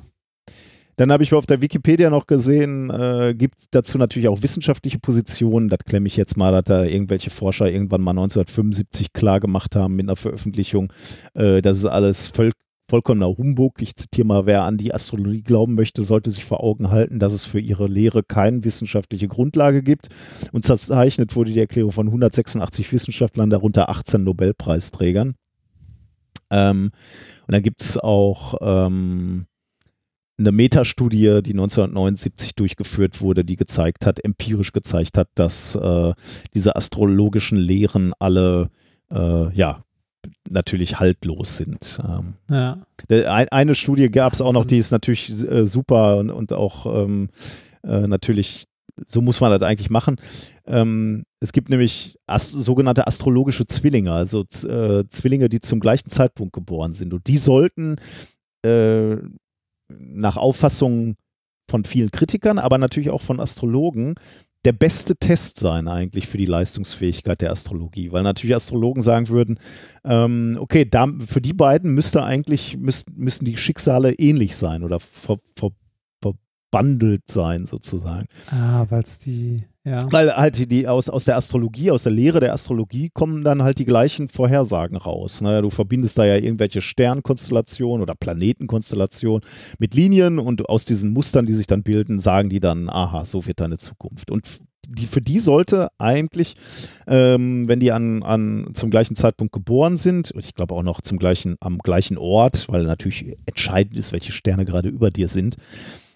Dann 0.96 1.10
habe 1.10 1.24
ich 1.24 1.34
auf 1.34 1.46
der 1.46 1.60
Wikipedia 1.60 2.08
noch 2.08 2.26
gesehen, 2.26 2.88
äh, 2.88 3.34
gibt 3.36 3.56
dazu 3.72 3.98
natürlich 3.98 4.28
auch 4.28 4.42
wissenschaftliche 4.42 5.00
Positionen. 5.00 5.68
Das 5.68 5.80
klemme 5.84 6.06
ich 6.06 6.16
jetzt 6.16 6.36
mal, 6.36 6.52
dass 6.52 6.64
da 6.64 6.84
irgendwelche 6.84 7.30
Forscher 7.30 7.68
irgendwann 7.68 8.00
mal 8.00 8.12
1975 8.12 9.12
klar 9.12 9.40
gemacht 9.40 9.74
haben 9.74 9.96
mit 9.96 10.06
einer 10.06 10.16
Veröffentlichung. 10.16 10.92
Äh, 11.34 11.62
das 11.62 11.78
ist 11.78 11.86
alles 11.86 12.28
voll, 12.28 12.52
vollkommener 12.94 13.36
Humbug. 13.36 13.82
Ich 13.82 13.96
zitiere 13.96 14.24
mal, 14.24 14.46
wer 14.46 14.62
an 14.62 14.76
die 14.76 14.94
Astrologie 14.94 15.42
glauben 15.42 15.74
möchte, 15.74 16.04
sollte 16.04 16.30
sich 16.30 16.44
vor 16.44 16.62
Augen 16.62 16.92
halten, 16.92 17.18
dass 17.18 17.32
es 17.32 17.44
für 17.44 17.58
ihre 17.58 17.88
Lehre 17.88 18.22
keine 18.22 18.62
wissenschaftliche 18.62 19.26
Grundlage 19.26 19.82
gibt. 19.82 20.10
Und 20.52 20.64
zerzeichnet 20.64 21.34
wurde 21.34 21.50
die 21.50 21.58
Erklärung 21.58 21.90
von 21.90 22.06
186 22.06 22.92
Wissenschaftlern, 22.92 23.50
darunter 23.50 23.88
18 23.88 24.22
Nobelpreisträgern. 24.22 25.34
Ähm, 26.50 26.92
und 27.48 27.52
dann 27.52 27.64
gibt 27.64 27.82
es 27.82 27.98
auch 27.98 28.54
ähm, 28.60 29.46
eine 30.38 30.52
Metastudie, 30.52 31.42
die 31.42 31.50
1979 31.50 32.54
durchgeführt 32.54 33.20
wurde, 33.20 33.44
die 33.44 33.56
gezeigt 33.56 34.06
hat, 34.06 34.24
empirisch 34.24 34.70
gezeigt 34.70 35.18
hat, 35.18 35.30
dass 35.34 35.74
äh, 35.74 36.12
diese 36.54 36.76
astrologischen 36.76 37.58
Lehren 37.58 38.12
alle 38.20 38.70
äh, 39.10 39.52
ja, 39.52 39.82
natürlich 40.48 41.00
haltlos 41.00 41.56
sind. 41.56 41.98
Ähm, 42.06 42.36
ja. 42.48 42.86
Eine 43.50 43.74
Studie 43.74 44.10
gab 44.10 44.32
es 44.32 44.40
auch 44.40 44.52
noch, 44.52 44.64
die 44.64 44.78
ist 44.78 44.90
natürlich 44.90 45.30
äh, 45.30 45.66
super 45.66 46.18
und, 46.18 46.30
und 46.30 46.52
auch 46.52 46.86
ähm, 47.04 47.30
äh, 47.82 48.06
natürlich, 48.06 48.64
so 49.06 49.20
muss 49.20 49.40
man 49.40 49.50
das 49.50 49.62
eigentlich 49.62 49.90
machen. 49.90 50.16
Ähm, 50.66 51.24
es 51.40 51.52
gibt 51.52 51.68
nämlich 51.68 52.16
ast 52.26 52.52
sogenannte 52.52 53.06
astrologische 53.06 53.66
Zwillinge, 53.66 54.12
also 54.12 54.42
äh, 54.42 55.04
Zwillinge, 55.08 55.48
die 55.48 55.60
zum 55.60 55.80
gleichen 55.80 56.08
Zeitpunkt 56.08 56.52
geboren 56.52 56.94
sind. 56.94 57.12
Und 57.12 57.26
die 57.26 57.38
sollten 57.38 57.96
äh, 58.64 59.16
nach 59.88 60.36
Auffassung 60.36 61.16
von 61.70 61.84
vielen 61.84 62.10
Kritikern, 62.10 62.58
aber 62.58 62.78
natürlich 62.78 63.10
auch 63.10 63.22
von 63.22 63.40
Astrologen 63.40 64.14
der 64.64 64.72
beste 64.72 65.16
Test 65.16 65.58
sein 65.58 65.88
eigentlich 65.88 66.26
für 66.26 66.38
die 66.38 66.46
Leistungsfähigkeit 66.46 67.40
der 67.42 67.50
Astrologie, 67.50 68.12
weil 68.12 68.22
natürlich 68.22 68.56
Astrologen 68.56 69.02
sagen 69.02 69.28
würden, 69.28 69.58
ähm, 70.04 70.56
okay, 70.60 70.86
da, 70.88 71.06
für 71.26 71.40
die 71.40 71.52
beiden 71.52 71.94
müsste 71.94 72.24
eigentlich, 72.24 72.76
müsst, 72.78 73.10
müssen 73.10 73.44
die 73.44 73.56
Schicksale 73.56 74.12
ähnlich 74.14 74.56
sein 74.56 74.82
oder 74.82 75.00
ver, 75.00 75.38
ver, 75.56 75.70
verbandelt 76.20 77.30
sein 77.30 77.66
sozusagen. 77.66 78.26
Ah, 78.50 78.86
weil 78.88 79.02
es 79.02 79.18
die 79.18 79.64
ja. 79.84 80.10
Weil 80.10 80.34
halt 80.34 80.70
die 80.72 80.88
aus, 80.88 81.10
aus 81.10 81.26
der 81.26 81.36
Astrologie, 81.36 81.90
aus 81.90 82.04
der 82.04 82.12
Lehre 82.12 82.40
der 82.40 82.54
Astrologie 82.54 83.10
kommen 83.12 83.44
dann 83.44 83.62
halt 83.62 83.78
die 83.78 83.84
gleichen 83.84 84.28
Vorhersagen 84.28 84.96
raus. 84.96 85.42
Naja, 85.42 85.60
du 85.60 85.68
verbindest 85.68 86.16
da 86.16 86.24
ja 86.24 86.36
irgendwelche 86.36 86.80
Sternkonstellationen 86.80 88.02
oder 88.02 88.14
Planetenkonstellationen 88.14 89.46
mit 89.78 89.94
Linien 89.94 90.38
und 90.38 90.70
aus 90.70 90.86
diesen 90.86 91.12
Mustern, 91.12 91.44
die 91.44 91.52
sich 91.52 91.66
dann 91.66 91.82
bilden, 91.82 92.18
sagen 92.18 92.48
die 92.48 92.60
dann, 92.60 92.88
aha, 92.88 93.26
so 93.26 93.46
wird 93.46 93.60
deine 93.60 93.76
Zukunft. 93.76 94.30
Und 94.30 94.60
die, 94.88 95.06
für 95.06 95.20
die 95.20 95.38
sollte 95.38 95.88
eigentlich, 95.98 96.54
ähm, 97.06 97.68
wenn 97.68 97.80
die 97.80 97.92
an, 97.92 98.22
an 98.22 98.70
zum 98.72 98.90
gleichen 98.90 99.16
Zeitpunkt 99.16 99.52
geboren 99.52 99.96
sind, 99.96 100.30
und 100.30 100.44
ich 100.44 100.54
glaube 100.54 100.74
auch 100.74 100.82
noch 100.82 101.02
zum 101.02 101.18
gleichen, 101.18 101.56
am 101.60 101.78
gleichen 101.78 102.16
Ort, 102.16 102.68
weil 102.68 102.84
natürlich 102.84 103.36
entscheidend 103.46 103.96
ist, 103.96 104.12
welche 104.12 104.32
Sterne 104.32 104.64
gerade 104.64 104.88
über 104.88 105.10
dir 105.10 105.28
sind, 105.28 105.56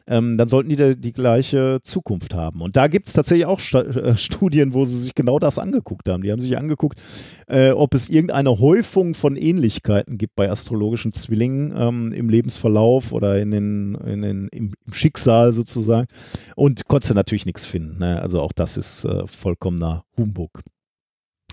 ähm, 0.09 0.37
dann 0.39 0.49
sollten 0.49 0.71
die 0.71 0.77
die, 0.77 0.97
die 0.97 1.13
gleiche 1.13 1.81
Zukunft 1.83 2.35
haben. 2.35 2.63
Und 2.63 2.77
da 2.77 2.89
gibt 2.89 3.09
es 3.09 3.15
tatsächlich 3.15 3.47
auch 3.47 3.61
Sta 3.61 3.83
äh, 3.83 4.17
Studien, 4.17 4.75
wo 4.75 4.85
sie 4.85 4.99
sich 4.99 5.15
genau 5.15 5.39
das 5.39 5.59
angeguckt 5.59 6.09
haben. 6.09 6.23
Die 6.23 6.33
haben 6.33 6.41
sich 6.41 6.57
angeguckt, 6.57 7.01
äh, 7.47 7.71
ob 7.71 7.95
es 7.95 8.09
irgendeine 8.09 8.59
Häufung 8.59 9.15
von 9.15 9.37
Ähnlichkeiten 9.37 10.19
gibt 10.19 10.35
bei 10.35 10.51
astrologischen 10.51 11.13
Zwillingen 11.13 11.75
ähm, 11.77 12.13
im 12.13 12.29
Lebensverlauf 12.29 13.13
oder 13.13 13.39
in 13.39 13.51
den, 13.51 13.95
in 13.97 14.23
den, 14.23 14.49
im, 14.49 14.75
Schicksal 14.91 15.53
sozusagen. 15.53 16.09
Und 16.57 16.89
konntest 16.89 17.11
du 17.11 17.15
natürlich 17.15 17.47
nichts 17.47 17.65
finden. 17.65 17.99
Ne? 17.99 18.21
Also 18.21 18.41
auch 18.41 18.53
das 18.53 18.77
ist 18.77 19.05
äh, 19.05 19.27
vollkommener 19.27 20.05
Humbug. 20.17 20.63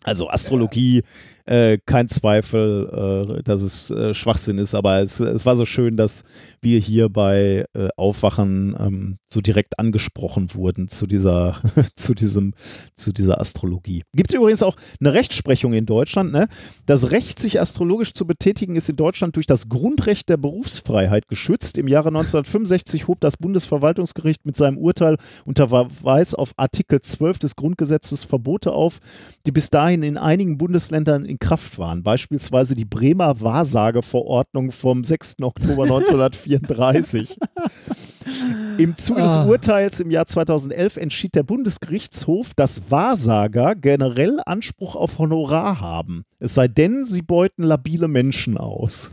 Also 0.06 0.30
Astrologie, 0.30 1.02
äh, 1.46 1.80
kein 1.84 2.10
Zweifel, 2.10 3.38
äh, 3.40 3.44
dass 3.44 3.62
es 3.62 3.90
äh, 3.90 4.14
Schwachsinn 4.14 4.60
ist, 4.60 4.76
aber 4.76 5.02
es, 5.02 5.20
es 5.20 5.46
war 5.48 5.56
so 5.56 5.66
schön, 5.66 5.98
dass 5.98 6.24
wir 6.62 6.80
hier 6.80 7.10
bei 7.10 7.66
äh, 7.74 7.88
Aufwachen 7.98 8.76
ähm, 8.80 9.18
so 9.28 9.42
direkt 9.42 9.80
angesprochen 9.80 10.54
wurden 10.54 10.88
zu 10.90 11.08
dieser, 11.08 11.60
zu 11.96 12.14
diesem, 12.14 12.54
zu 12.96 13.14
dieser 13.14 13.42
Astrologie. 13.42 14.04
Gibt 14.14 14.30
es 14.30 14.36
übrigens 14.38 14.62
auch 14.62 14.76
eine 15.00 15.14
Rechtsprechung 15.14 15.74
in 15.74 15.88
Deutschland, 15.88 16.32
ne? 16.32 16.48
Das 16.86 17.10
Recht, 17.10 17.40
sich 17.40 17.60
astrologisch 17.60 18.14
zu 18.14 18.28
betätigen, 18.28 18.76
ist 18.76 18.90
in 18.90 18.96
Deutschland 18.96 19.36
durch 19.36 19.48
das 19.48 19.70
Grundrecht 19.70 20.30
der 20.30 20.38
Berufsfreiheit 20.38 21.28
geschützt. 21.28 21.80
Im 21.80 21.88
Jahre 21.88 22.10
1965 22.10 23.08
hob 23.08 23.20
das 23.22 23.38
Bundesverwaltungsgericht 23.38 24.46
mit 24.46 24.56
seinem 24.56 24.78
Urteil 24.78 25.18
unter 25.46 25.70
Verweis 25.70 26.36
auf 26.36 26.54
Artikel 26.58 27.02
12 27.02 27.40
des 27.40 27.56
Grundgesetzes 27.56 28.24
Verbote 28.24 28.72
auf, 28.72 29.00
die 29.46 29.52
bis 29.52 29.70
dahin 29.70 29.95
in 30.04 30.18
einigen 30.18 30.58
Bundesländern 30.58 31.26
in 31.26 31.40
Kraft 31.40 31.78
waren. 31.78 32.04
Beispielsweise 32.04 32.76
die 32.76 32.86
Bremer 32.86 33.42
Wahrsageverordnung 33.42 34.72
vom 34.72 35.04
6. 35.04 35.38
Oktober 35.42 35.84
1934. 35.86 37.38
Im 38.78 38.96
Zuge 38.98 39.22
des 39.22 39.38
Ah. 39.38 39.46
Urteils 39.46 40.00
im 40.00 40.10
Jahr 40.12 40.26
2011 40.26 40.98
entschied 40.98 41.36
der 41.36 41.44
Bundesgerichtshof, 41.44 42.54
dass 42.56 42.90
Wahrsager 42.90 43.76
generell 43.76 44.40
Anspruch 44.46 44.96
auf 44.96 45.20
Honorar 45.20 45.80
haben. 45.80 46.24
Es 46.40 46.56
sei 46.56 46.68
denn, 46.68 47.06
sie 47.06 47.22
beuten 47.22 47.64
labile 47.64 48.08
Menschen 48.08 48.58
aus. 48.58 49.12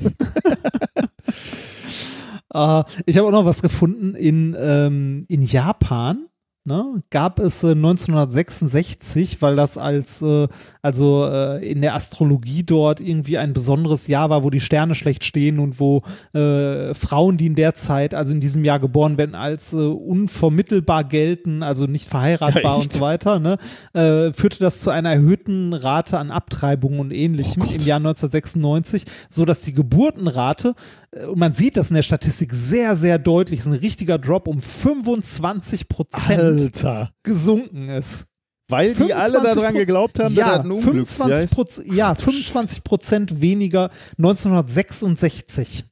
Äh, 2.54 2.82
ich 3.06 3.18
habe 3.18 3.28
auch 3.28 3.32
noch 3.32 3.44
was 3.44 3.62
gefunden 3.62 4.14
in, 4.14 4.56
ähm, 4.58 5.26
in 5.28 5.42
Japan. 5.42 6.26
Ne, 6.64 7.02
gab 7.10 7.40
es 7.40 7.64
äh, 7.64 7.70
1966, 7.72 9.42
weil 9.42 9.56
das 9.56 9.76
als, 9.78 10.22
äh, 10.22 10.46
also 10.82 11.26
äh, 11.26 11.64
in 11.64 11.80
der 11.80 11.94
Astrologie 11.94 12.64
dort 12.64 13.00
irgendwie 13.00 13.38
ein 13.38 13.52
besonderes 13.52 14.08
Jahr 14.08 14.30
war, 14.30 14.42
wo 14.42 14.50
die 14.50 14.60
Sterne 14.60 14.94
schlecht 14.96 15.24
stehen 15.24 15.60
und 15.60 15.78
wo 15.78 16.02
äh, 16.34 16.92
Frauen, 16.94 17.36
die 17.36 17.46
in 17.46 17.54
der 17.54 17.74
Zeit, 17.74 18.14
also 18.14 18.34
in 18.34 18.40
diesem 18.40 18.64
Jahr 18.64 18.80
geboren 18.80 19.16
werden, 19.16 19.36
als 19.36 19.72
äh, 19.72 19.76
unvermittelbar 19.76 21.04
gelten, 21.04 21.62
also 21.62 21.86
nicht 21.86 22.08
verheiratbar 22.08 22.62
Ja, 22.62 22.74
und 22.74 22.92
so 22.92 23.00
weiter, 23.00 23.38
ne, 23.38 23.58
äh, 23.92 24.32
führte 24.32 24.58
das 24.58 24.80
zu 24.80 24.90
einer 24.90 25.12
erhöhten 25.12 25.72
Rate 25.72 26.18
an 26.18 26.32
Abtreibungen 26.32 26.98
und 26.98 27.12
ähnlichem 27.12 27.62
im 27.62 27.80
Jahr 27.80 27.98
1996, 27.98 29.04
so 29.28 29.44
dass 29.44 29.60
die 29.60 29.72
Geburtenrate 29.72 30.74
äh, 31.12 31.26
und 31.26 31.38
man 31.38 31.52
sieht 31.52 31.76
das 31.76 31.90
in 31.90 31.94
der 31.94 32.02
Statistik 32.02 32.52
sehr, 32.52 32.96
sehr 32.96 33.18
deutlich, 33.18 33.60
ist 33.60 33.66
ein 33.66 33.72
richtiger 33.74 34.18
Drop 34.18 34.48
um 34.48 34.58
25 34.58 35.88
Prozent 35.88 36.74
gesunken 37.22 37.88
ist. 37.88 38.31
Weil 38.72 38.94
die 38.94 39.14
alle 39.14 39.32
25 39.34 39.54
daran 39.60 39.74
geglaubt 39.74 40.18
haben, 40.18 40.34
ja, 40.34 40.46
dass 40.46 40.56
das 40.56 40.64
ein 40.64 40.70
Unglücks- 40.72 41.16
25 41.16 41.28
ja, 41.28 41.38
ist- 41.40 41.54
Prozent, 41.54 41.92
ja, 41.94 42.14
25 42.14 42.84
Prozent 42.84 43.40
weniger 43.40 43.90
1966. 44.18 45.84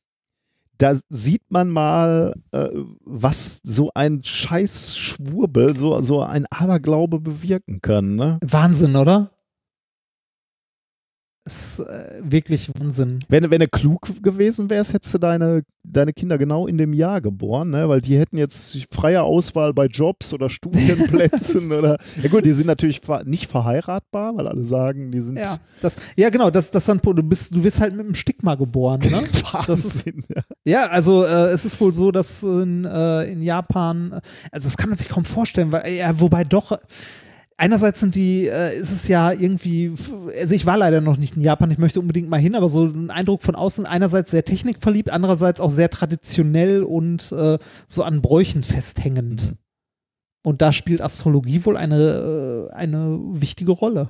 da 0.79 0.97
sieht 1.11 1.43
man 1.51 1.69
mal, 1.69 2.33
äh, 2.53 2.69
was 3.05 3.61
so 3.63 3.91
ein 3.95 4.23
scheiß 4.25 4.97
Schwurbel, 4.97 5.75
so, 5.77 6.01
so 6.01 6.23
ein 6.23 6.47
Aberglaube 6.47 7.21
bewirken 7.21 7.83
kann. 7.83 8.17
Ne? 8.17 8.39
Wahnsinn, 8.43 8.97
oder? 8.97 9.31
Ist 11.47 11.81
äh, 11.81 12.21
wirklich 12.23 12.71
Wahnsinn. 12.79 13.21
Wenn, 13.29 13.51
wenn 13.51 13.61
du 13.61 13.69
klug 13.69 14.23
gewesen 14.23 14.69
wärst, 14.69 14.93
hättest 14.93 15.15
du 15.15 15.19
deine, 15.19 15.63
deine 15.83 16.13
Kinder 16.13 16.37
genau 16.37 16.67
in 16.67 16.77
dem 16.77 16.93
Jahr 16.93 17.23
geboren, 17.23 17.71
ne? 17.71 17.89
weil 17.89 18.03
die 18.03 18.19
hätten 18.19 18.37
jetzt 18.37 18.87
freie 18.93 19.23
Auswahl 19.23 19.73
bei 19.73 19.87
Jobs 19.87 20.35
oder 20.35 20.51
Studienplätzen 20.51 21.73
oder. 21.79 21.97
Ja 22.23 22.29
gut, 22.29 22.45
die 22.45 22.53
sind 22.53 22.67
natürlich 22.67 23.01
nicht 23.25 23.47
verheiratbar, 23.47 24.37
weil 24.37 24.49
alle 24.49 24.67
sagen, 24.67 25.11
die 25.13 25.21
sind. 25.21 25.39
Ja, 25.39 25.57
das, 25.81 25.97
ja 26.15 26.29
genau, 26.29 26.51
das, 26.51 26.71
das 26.73 26.85
dann, 26.85 26.99
du 26.99 27.23
bist, 27.23 27.55
du 27.55 27.65
wirst 27.65 27.81
halt 27.81 27.97
mit 27.97 28.05
einem 28.05 28.15
Stigma 28.15 28.55
geboren, 28.55 29.01
ne? 29.01 29.23
Das 29.67 29.85
ist, 29.85 30.07
Wahnsinn, 30.07 30.25
ja. 30.29 30.43
ja, 30.65 30.87
also 30.89 31.25
äh, 31.25 31.49
es 31.49 31.65
ist 31.65 31.81
wohl 31.81 31.95
so, 31.95 32.13
dass 32.13 32.43
in, 32.43 32.85
äh, 32.85 33.25
in 33.25 33.43
Japan, 33.43 34.13
äh, 34.13 34.21
also 34.53 34.69
das 34.69 34.77
kann 34.77 34.91
man 34.91 34.99
sich 34.99 35.09
kaum 35.09 35.25
vorstellen, 35.25 35.73
weil, 35.73 35.91
ja, 35.93 36.21
wobei 36.21 36.45
doch, 36.45 36.79
einerseits 37.61 38.01
sind 38.01 38.15
die, 38.15 38.47
äh, 38.47 38.75
ist 38.77 38.91
es 38.91 39.07
ja 39.07 39.33
irgendwie, 39.33 39.93
also 40.39 40.55
ich 40.55 40.65
war 40.65 40.79
leider 40.79 41.03
noch 41.03 41.19
nicht 41.19 41.37
in 41.37 41.43
Japan, 41.43 41.71
ich 41.71 41.79
möchte 41.79 42.01
unbedingt 42.01 42.31
mal 42.31 42.41
hin, 42.41 42.55
aber 42.55 42.69
so 42.69 42.87
ein 42.87 43.11
Eindruck 43.11 43.43
von 43.43 43.55
außen, 43.55 43.85
einerseits 43.85 44.31
sehr 44.31 44.45
technikverliebt, 44.45 45.11
andererseits 45.11 45.61
auch 45.61 45.71
sehr 45.71 45.91
traditionell 45.91 46.83
und 46.83 47.31
äh, 47.33 47.59
so 47.87 48.03
an 48.03 48.23
Bräuchen 48.23 48.63
festhängend. 48.63 49.57
Und 50.43 50.63
da 50.63 50.73
spielt 50.73 51.03
Astrologie 51.03 51.65
wohl 51.67 51.77
eine, 51.77 52.71
äh, 52.71 52.75
eine 52.75 53.19
wichtige 53.33 53.73
Rolle. 53.73 54.09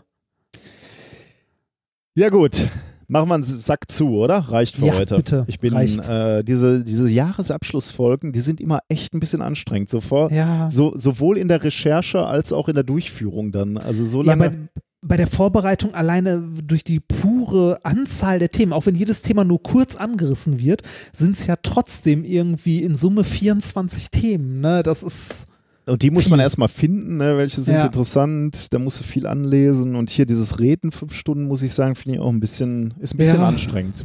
Ja 2.14 2.28
gut, 2.28 2.68
machen 3.10 3.28
wir 3.28 3.34
einen 3.34 3.42
Sack 3.42 3.90
zu, 3.90 4.10
oder? 4.16 4.38
Reicht 4.38 4.76
für 4.76 4.86
Ja, 4.86 4.94
heute. 4.94 5.16
bitte, 5.16 5.44
Ich 5.48 5.58
bin 5.60 5.74
äh, 5.74 6.42
diese 6.44 6.82
diese 6.84 7.08
Jahresabschlussfolgen, 7.10 8.32
die 8.32 8.40
sind 8.40 8.60
immer 8.60 8.80
echt 8.88 9.14
ein 9.14 9.20
bisschen 9.20 9.42
anstrengend, 9.42 9.88
so 9.90 10.00
vor, 10.00 10.32
Ja. 10.32 10.68
so 10.70 10.92
sowohl 10.96 11.36
in 11.38 11.48
der 11.48 11.62
Recherche 11.62 12.24
als 12.24 12.52
auch 12.52 12.68
in 12.68 12.74
der 12.74 12.84
Durchführung 12.84 13.52
dann. 13.52 13.76
Also 13.76 14.04
so 14.04 14.22
Ja, 14.22 14.34
lange. 14.34 14.50
bei, 14.50 14.80
bei 15.02 15.16
der 15.16 15.26
Vorbereitung 15.26 15.94
alleine 15.94 16.42
durch 16.64 16.84
die 16.84 17.00
pure 17.00 17.78
Anzahl 17.84 18.38
der 18.38 18.50
Themen, 18.50 18.72
auch 18.72 18.86
wenn 18.86 18.94
jedes 18.94 19.22
Thema 19.22 19.44
nur 19.44 19.62
kurz 19.62 19.96
angerissen 19.96 20.60
wird, 20.60 20.82
sind 21.12 21.32
es 21.36 21.46
ja 21.46 21.56
trotzdem 21.62 22.24
irgendwie 22.24 22.82
in 22.82 22.96
Summe 22.96 23.24
24 23.24 24.10
Themen. 24.10 24.60
Ne? 24.60 24.82
Das 24.82 25.02
ist. 25.02 25.46
Und 25.90 26.02
die 26.02 26.10
muss 26.10 26.28
man 26.28 26.38
erstmal 26.38 26.68
finden, 26.68 27.16
ne? 27.16 27.36
welche 27.36 27.60
sind 27.60 27.74
Ja. 27.74 27.86
interessant, 27.86 28.72
da 28.72 28.78
musst 28.78 29.00
du 29.00 29.04
viel 29.04 29.26
anlesen 29.26 29.96
und 29.96 30.08
hier 30.08 30.24
dieses 30.24 30.60
Reden 30.60 30.92
fünf 30.92 31.12
Stunden, 31.14 31.46
muss 31.48 31.62
ich 31.62 31.72
sagen, 31.72 31.96
finde 31.96 32.16
ich 32.18 32.20
auch 32.22 32.28
ein 32.30 32.38
bisschen, 32.38 32.94
ist 33.00 33.14
ein 33.14 33.18
bisschen 33.18 33.40
Ja. 33.40 33.48
anstrengend. 33.48 34.04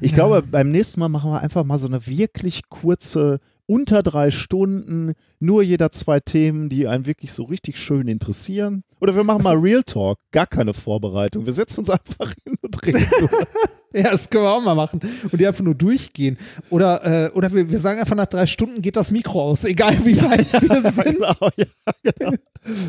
Ich 0.00 0.12
Ja. 0.12 0.16
glaube, 0.18 0.42
beim 0.48 0.70
nächsten 0.70 1.00
Mal 1.00 1.08
machen 1.08 1.30
wir 1.32 1.40
einfach 1.40 1.64
mal 1.64 1.78
so 1.78 1.88
eine 1.88 2.06
wirklich 2.06 2.62
kurze, 2.68 3.40
unter 3.66 4.02
drei 4.02 4.30
Stunden, 4.30 5.14
nur 5.40 5.62
jeder 5.62 5.90
zwei 5.90 6.20
Themen, 6.20 6.68
die 6.68 6.86
einen 6.86 7.06
wirklich 7.06 7.32
so 7.32 7.44
richtig 7.44 7.78
schön 7.78 8.06
interessieren. 8.08 8.84
Oder 9.00 9.16
wir 9.16 9.24
machen 9.24 9.42
mal 9.42 9.56
Real 9.56 9.82
Talk, 9.82 10.18
gar 10.30 10.46
keine 10.46 10.72
Vorbereitung. 10.74 11.46
Wir 11.46 11.52
setzen 11.52 11.80
uns 11.80 11.90
einfach 11.90 12.32
hin 12.46 12.54
und 12.62 12.86
reden. 12.86 13.02
Ja, 14.02 14.10
das 14.10 14.28
können 14.28 14.42
wir 14.44 14.50
auch 14.50 14.62
mal 14.62 14.74
machen. 14.74 15.00
Und 15.30 15.40
die 15.40 15.46
einfach 15.46 15.62
nur 15.62 15.76
durchgehen. 15.76 16.36
Oder, 16.68 17.26
äh, 17.26 17.30
oder 17.30 17.52
wir, 17.52 17.70
wir 17.70 17.78
sagen 17.78 18.00
einfach 18.00 18.16
nach 18.16 18.26
drei 18.26 18.44
Stunden 18.46 18.82
geht 18.82 18.96
das 18.96 19.12
Mikro 19.12 19.40
aus, 19.42 19.62
egal 19.64 20.04
wie 20.04 20.20
weit 20.20 20.52
wir 20.60 20.90
sind. 20.90 21.04
genau, 21.18 21.50
ja, 21.56 21.92
genau. 22.02 22.32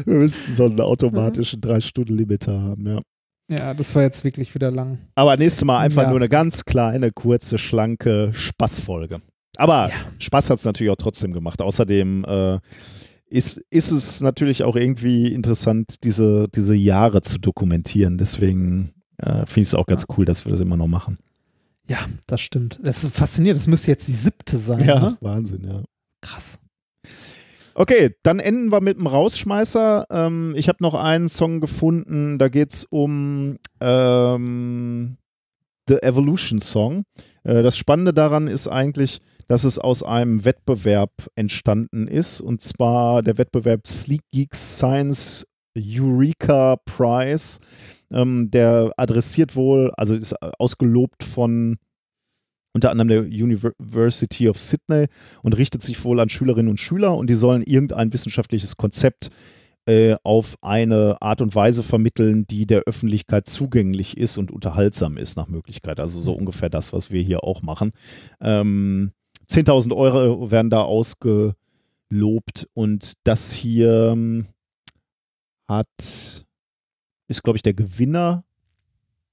Wir 0.06 0.14
müssten 0.16 0.52
so 0.52 0.66
einen 0.66 0.82
automatischen 0.82 1.62
Drei-Stunden-Limiter 1.62 2.60
haben, 2.60 2.88
ja. 2.88 3.02
Ja, 3.48 3.76
das 3.76 3.94
war 3.94 4.02
jetzt 4.02 4.24
wirklich 4.24 4.56
wieder 4.56 4.72
lang. 4.72 4.98
Aber 5.14 5.38
nächstes 5.38 5.64
Mal 5.64 5.78
einfach 5.78 6.04
Ja. 6.04 6.10
nur 6.10 6.18
eine 6.18 6.30
ganz 6.30 6.66
kleine, 6.66 7.12
kurze, 7.12 7.60
schlanke 7.60 8.32
Spaßfolge. 8.34 9.22
Aber 9.58 9.92
Spaß 10.18 10.50
hat 10.50 10.58
es 10.58 10.66
natürlich 10.66 10.92
auch 10.92 10.96
trotzdem 10.98 11.32
gemacht. 11.34 11.62
Außerdem 11.62 12.26
äh, 12.28 12.58
ist, 13.28 13.58
ist 13.70 13.92
es 13.92 14.22
natürlich 14.22 14.64
auch 14.64 14.76
irgendwie 14.76 15.32
interessant, 15.32 16.04
diese, 16.04 16.48
diese 16.56 16.74
Jahre 16.74 17.22
zu 17.22 17.38
dokumentieren. 17.38 18.18
Deswegen 18.18 18.95
äh, 19.18 19.46
finde 19.46 19.62
ich 19.62 19.68
es 19.68 19.76
auch 19.76 19.86
ganz 19.86 20.06
cool, 20.18 20.26
dass 20.26 20.46
wir 20.46 20.52
das 20.52 20.60
immer 20.60 20.78
noch 20.78 20.88
machen. 20.88 21.18
Ja, 21.88 22.00
das 22.28 22.42
stimmt. 22.42 22.80
Das 22.82 23.04
ist 23.04 23.16
faszinierend. 23.16 23.60
Das 23.62 23.68
müsste 23.68 23.92
jetzt 23.92 24.08
die 24.08 24.14
siebte 24.14 24.58
sein. 24.58 24.86
Ja, 24.86 25.00
Ne? 25.00 25.18
Wahnsinn, 25.22 25.68
ja. 25.68 25.84
Krass. 26.22 26.60
Okay, 27.76 28.16
dann 28.24 28.40
enden 28.40 28.72
wir 28.72 28.82
mit 28.82 28.98
dem 28.98 29.06
Rausschmeißer. 29.08 30.06
Ähm, 30.10 30.54
ich 30.58 30.70
habe 30.70 30.78
noch 30.82 30.96
einen 30.96 31.28
Song 31.30 31.60
gefunden, 31.60 32.40
da 32.40 32.48
geht 32.48 32.74
es 32.74 32.86
um 32.86 33.58
ähm, 33.82 35.18
The 35.88 36.02
Evolution 36.02 36.62
Song. 36.62 37.04
Äh, 37.44 37.62
das 37.62 37.78
Spannende 37.78 38.14
daran 38.14 38.48
ist 38.48 38.68
eigentlich, 38.70 39.20
dass 39.48 39.66
es 39.66 39.78
aus 39.78 40.04
einem 40.04 40.46
Wettbewerb 40.46 41.12
entstanden 41.36 42.08
ist, 42.08 42.42
und 42.42 42.62
zwar 42.62 43.22
der 43.22 43.38
Wettbewerb 43.38 43.88
Sleek 43.88 44.22
Geeks 44.32 44.78
Science 44.78 45.46
Eureka 45.78 46.78
Prize. 46.86 47.60
Ähm, 48.12 48.52
der 48.52 48.92
adressiert 48.98 49.56
wohl, 49.56 49.92
also 49.98 50.16
ist 50.16 50.36
ausgelobt 50.60 51.24
von 51.24 51.78
unter 52.74 52.92
anderem 52.92 53.08
der 53.08 53.22
University 53.22 54.50
of 54.50 54.60
Sydney 54.60 55.08
und 55.44 55.58
richtet 55.58 55.82
sich 55.82 56.04
wohl 56.04 56.20
an 56.20 56.30
Schülerinnen 56.30 56.70
und 56.70 56.80
Schüler 56.80 57.16
und 57.16 57.30
die 57.30 57.34
sollen 57.34 57.64
irgendein 57.64 58.12
wissenschaftliches 58.12 58.76
Konzept 58.76 59.30
äh, 59.88 60.16
auf 60.24 60.58
eine 60.62 61.18
Art 61.22 61.42
und 61.42 61.56
Weise 61.56 61.84
vermitteln, 61.84 62.46
die 62.48 62.66
der 62.66 62.82
Öffentlichkeit 62.82 63.48
zugänglich 63.48 64.18
ist 64.18 64.38
und 64.38 64.52
unterhaltsam 64.52 65.16
ist 65.16 65.38
nach 65.38 65.48
Möglichkeit. 65.48 66.00
Also 66.00 66.20
so 66.22 66.34
ungefähr 66.34 66.70
das, 66.70 66.92
was 66.92 67.12
wir 67.12 67.22
hier 67.22 67.44
auch 67.44 67.62
machen. 67.62 67.92
Ähm, 68.42 69.12
10.000 69.48 69.96
Euro 69.96 70.52
werden 70.52 70.70
da 70.70 70.82
ausgelobt 70.82 72.68
und 72.74 73.14
das 73.24 73.54
hier 73.54 74.12
ähm, 74.12 74.48
hat, 75.68 76.45
ist 77.28 77.44
glaube 77.44 77.58
ich 77.58 77.64
der 77.64 77.74
Gewinner 77.74 78.44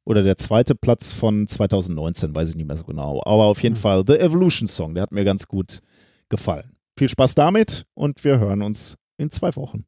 oder 0.04 0.22
der 0.22 0.36
zweite 0.36 0.74
Platz 0.74 1.12
von 1.12 1.46
2019, 1.46 2.34
weiß 2.34 2.50
ich 2.50 2.56
nicht 2.56 2.66
mehr 2.66 2.76
so 2.76 2.84
genau. 2.84 3.20
Aber 3.24 3.44
auf 3.44 3.62
jeden 3.62 3.76
mhm. 3.76 3.80
Fall 3.80 4.04
The 4.06 4.18
Evolution 4.18 4.68
Song, 4.68 4.94
der 4.94 5.02
hat 5.02 5.12
mir 5.12 5.24
ganz 5.24 5.46
gut 5.46 5.80
gefallen. 6.28 6.76
Viel 6.98 7.08
Spaß 7.08 7.34
damit 7.34 7.86
und 7.94 8.22
wir 8.24 8.38
hören 8.38 8.62
uns 8.62 8.96
in 9.16 9.30
zwei 9.30 9.54
Wochen. 9.56 9.84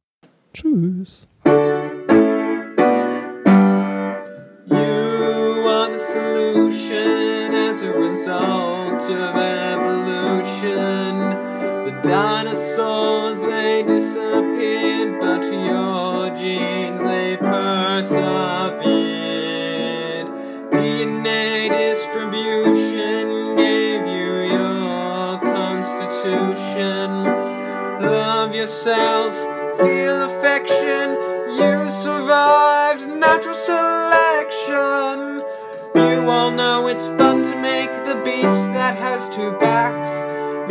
Tschüss. 0.53 1.27
You 4.67 4.75
are 4.75 5.91
the 5.91 5.99
solution 5.99 7.53
as 7.53 7.81
a 7.81 7.91
result 7.91 9.09
of 9.11 9.54
yourself 28.85 29.33
feel 29.79 30.21
affection. 30.21 31.09
You 31.57 31.89
survived 31.89 33.07
natural 33.07 33.55
selection. 33.55 35.41
You 35.95 36.29
all 36.29 36.51
know 36.51 36.87
it's 36.87 37.07
fun 37.07 37.41
to 37.43 37.55
make 37.59 37.89
the 38.05 38.21
beast 38.23 38.61
that 38.77 38.95
has 38.97 39.27
two 39.35 39.53
backs. 39.53 40.11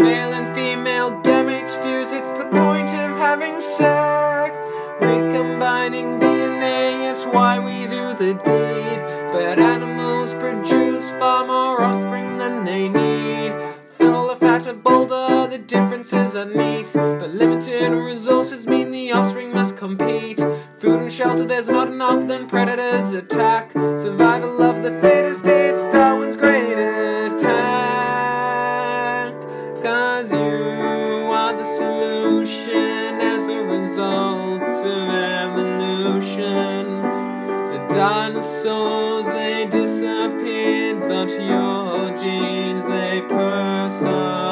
Male 0.00 0.32
and 0.32 0.54
female 0.54 1.10
gametes 1.22 1.74
fuse, 1.82 2.12
it's 2.12 2.30
the 2.32 2.44
point 2.44 2.90
of 2.90 3.16
having 3.18 3.60
sex. 3.60 4.64
Recombining 5.00 6.20
DNA 6.20 7.12
is 7.12 7.24
why 7.26 7.58
we 7.58 7.86
do 7.88 8.14
the 8.14 8.34
deed. 8.34 9.00
But 9.32 9.58
animals 9.58 10.32
produce 10.34 11.10
far 11.18 11.44
more 11.46 11.82
offspring 11.82 12.38
than 12.38 12.64
they 12.64 12.88
need. 12.88 13.03
Fatter 14.64 14.78
boulder, 14.78 15.46
the 15.46 15.58
differences 15.58 16.34
are 16.34 16.46
neat. 16.46 16.90
But 16.94 17.34
limited 17.34 17.90
resources 17.90 18.66
mean 18.66 18.92
the 18.92 19.12
offspring 19.12 19.52
must 19.52 19.76
compete. 19.76 20.38
Food 20.78 21.00
and 21.00 21.12
shelter, 21.12 21.44
there's 21.44 21.68
not 21.68 21.88
enough, 21.88 22.26
then 22.26 22.46
predators 22.48 23.12
attack. 23.12 23.72
Survival 23.72 24.62
of 24.62 24.82
the 24.82 24.98
fittest, 25.02 25.46
it's 25.46 25.82
Darwin's 25.88 26.38
greatest 26.38 27.42
hack. 27.44 29.34
Cause 29.82 30.32
you 30.32 30.38
are 30.38 31.54
the 31.54 31.66
solution 31.66 33.20
as 33.20 33.46
a 33.46 33.60
result 33.64 34.62
of 34.62 35.08
evolution. 35.44 37.02
The 37.70 37.86
dinosaurs, 37.94 39.26
they 39.26 39.66
disappeared, 39.66 41.00
but 41.02 41.28
your 41.38 42.16
genes, 42.16 42.82
they 42.86 43.20
persevered. 43.28 44.43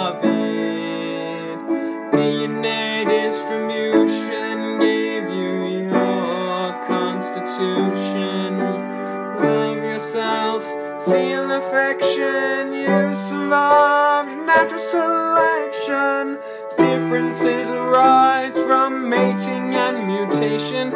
Feel 11.04 11.50
affection, 11.50 12.72
you 12.72 13.14
survived 13.14 14.46
natural 14.46 14.78
selection. 14.78 16.38
Differences 16.78 17.68
arise 17.70 18.54
from 18.54 19.08
mating 19.08 19.74
and 19.74 20.06
mutation. 20.06 20.90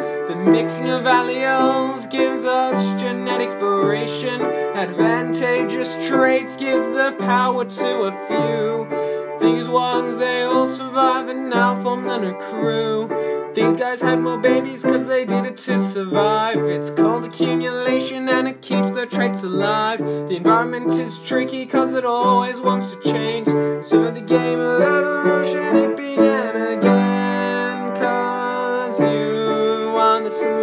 Mixing 0.45 0.89
of 0.89 1.03
alleles 1.03 2.09
gives 2.09 2.45
us 2.45 3.01
genetic 3.01 3.49
variation. 3.59 4.41
Advantageous 4.41 5.93
traits 6.07 6.55
gives 6.55 6.85
the 6.85 7.15
power 7.19 7.65
to 7.65 8.03
a 8.03 8.27
few. 8.27 8.87
These 9.39 9.67
ones, 9.67 10.17
they 10.17 10.43
all 10.43 10.67
survive 10.67 11.29
and 11.29 11.49
now 11.49 11.81
form 11.83 12.05
then 12.05 12.23
a 12.23 12.33
crew. 12.33 13.07
These 13.53 13.75
guys 13.75 14.01
have 14.01 14.19
more 14.19 14.37
babies 14.37 14.83
cause 14.83 15.07
they 15.07 15.25
did 15.25 15.45
it 15.45 15.57
to 15.57 15.79
survive. 15.79 16.57
It's 16.57 16.91
called 16.91 17.25
accumulation 17.25 18.29
and 18.29 18.47
it 18.47 18.61
keeps 18.61 18.91
their 18.91 19.07
traits 19.07 19.41
alive. 19.41 19.97
The 19.97 20.35
environment 20.35 20.93
is 20.93 21.17
tricky 21.19 21.65
cause 21.65 21.95
it 21.95 22.05
always 22.05 22.61
wants 22.61 22.91
to 22.91 23.01
change. 23.01 23.47
So 23.83 24.11
the 24.11 24.21
game 24.21 24.59
of 24.59 24.81
evolution, 24.81 25.75
it 25.75 25.97
began 25.97 26.77
again. 26.77 27.16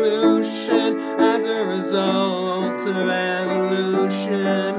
Solution 0.04 0.98
as 1.18 1.44
a 1.44 1.64
result 1.64 2.80
of 2.86 3.08
evolution. 3.08 4.74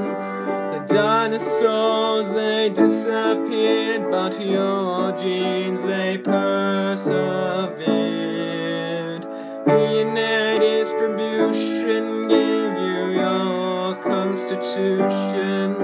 The 0.72 0.84
dinosaurs, 0.86 2.28
they 2.30 2.70
disappeared, 2.70 4.08
but 4.08 4.40
your 4.40 5.10
genes, 5.18 5.82
they 5.82 6.18
persevered. 6.18 7.26
DNA 9.66 10.60
distribution 10.60 12.28
gave 12.28 12.72
you 12.86 13.20
your 13.22 13.96
constitution. 13.96 15.74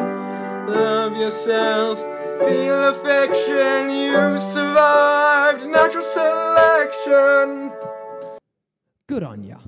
Love 0.68 1.16
yourself, 1.16 1.98
feel 2.38 2.84
affection, 2.94 3.90
you 3.90 4.38
survived 4.38 5.66
natural 5.66 6.04
selection. 6.04 7.72
Good 9.08 9.24
on 9.24 9.42
ya. 9.42 9.58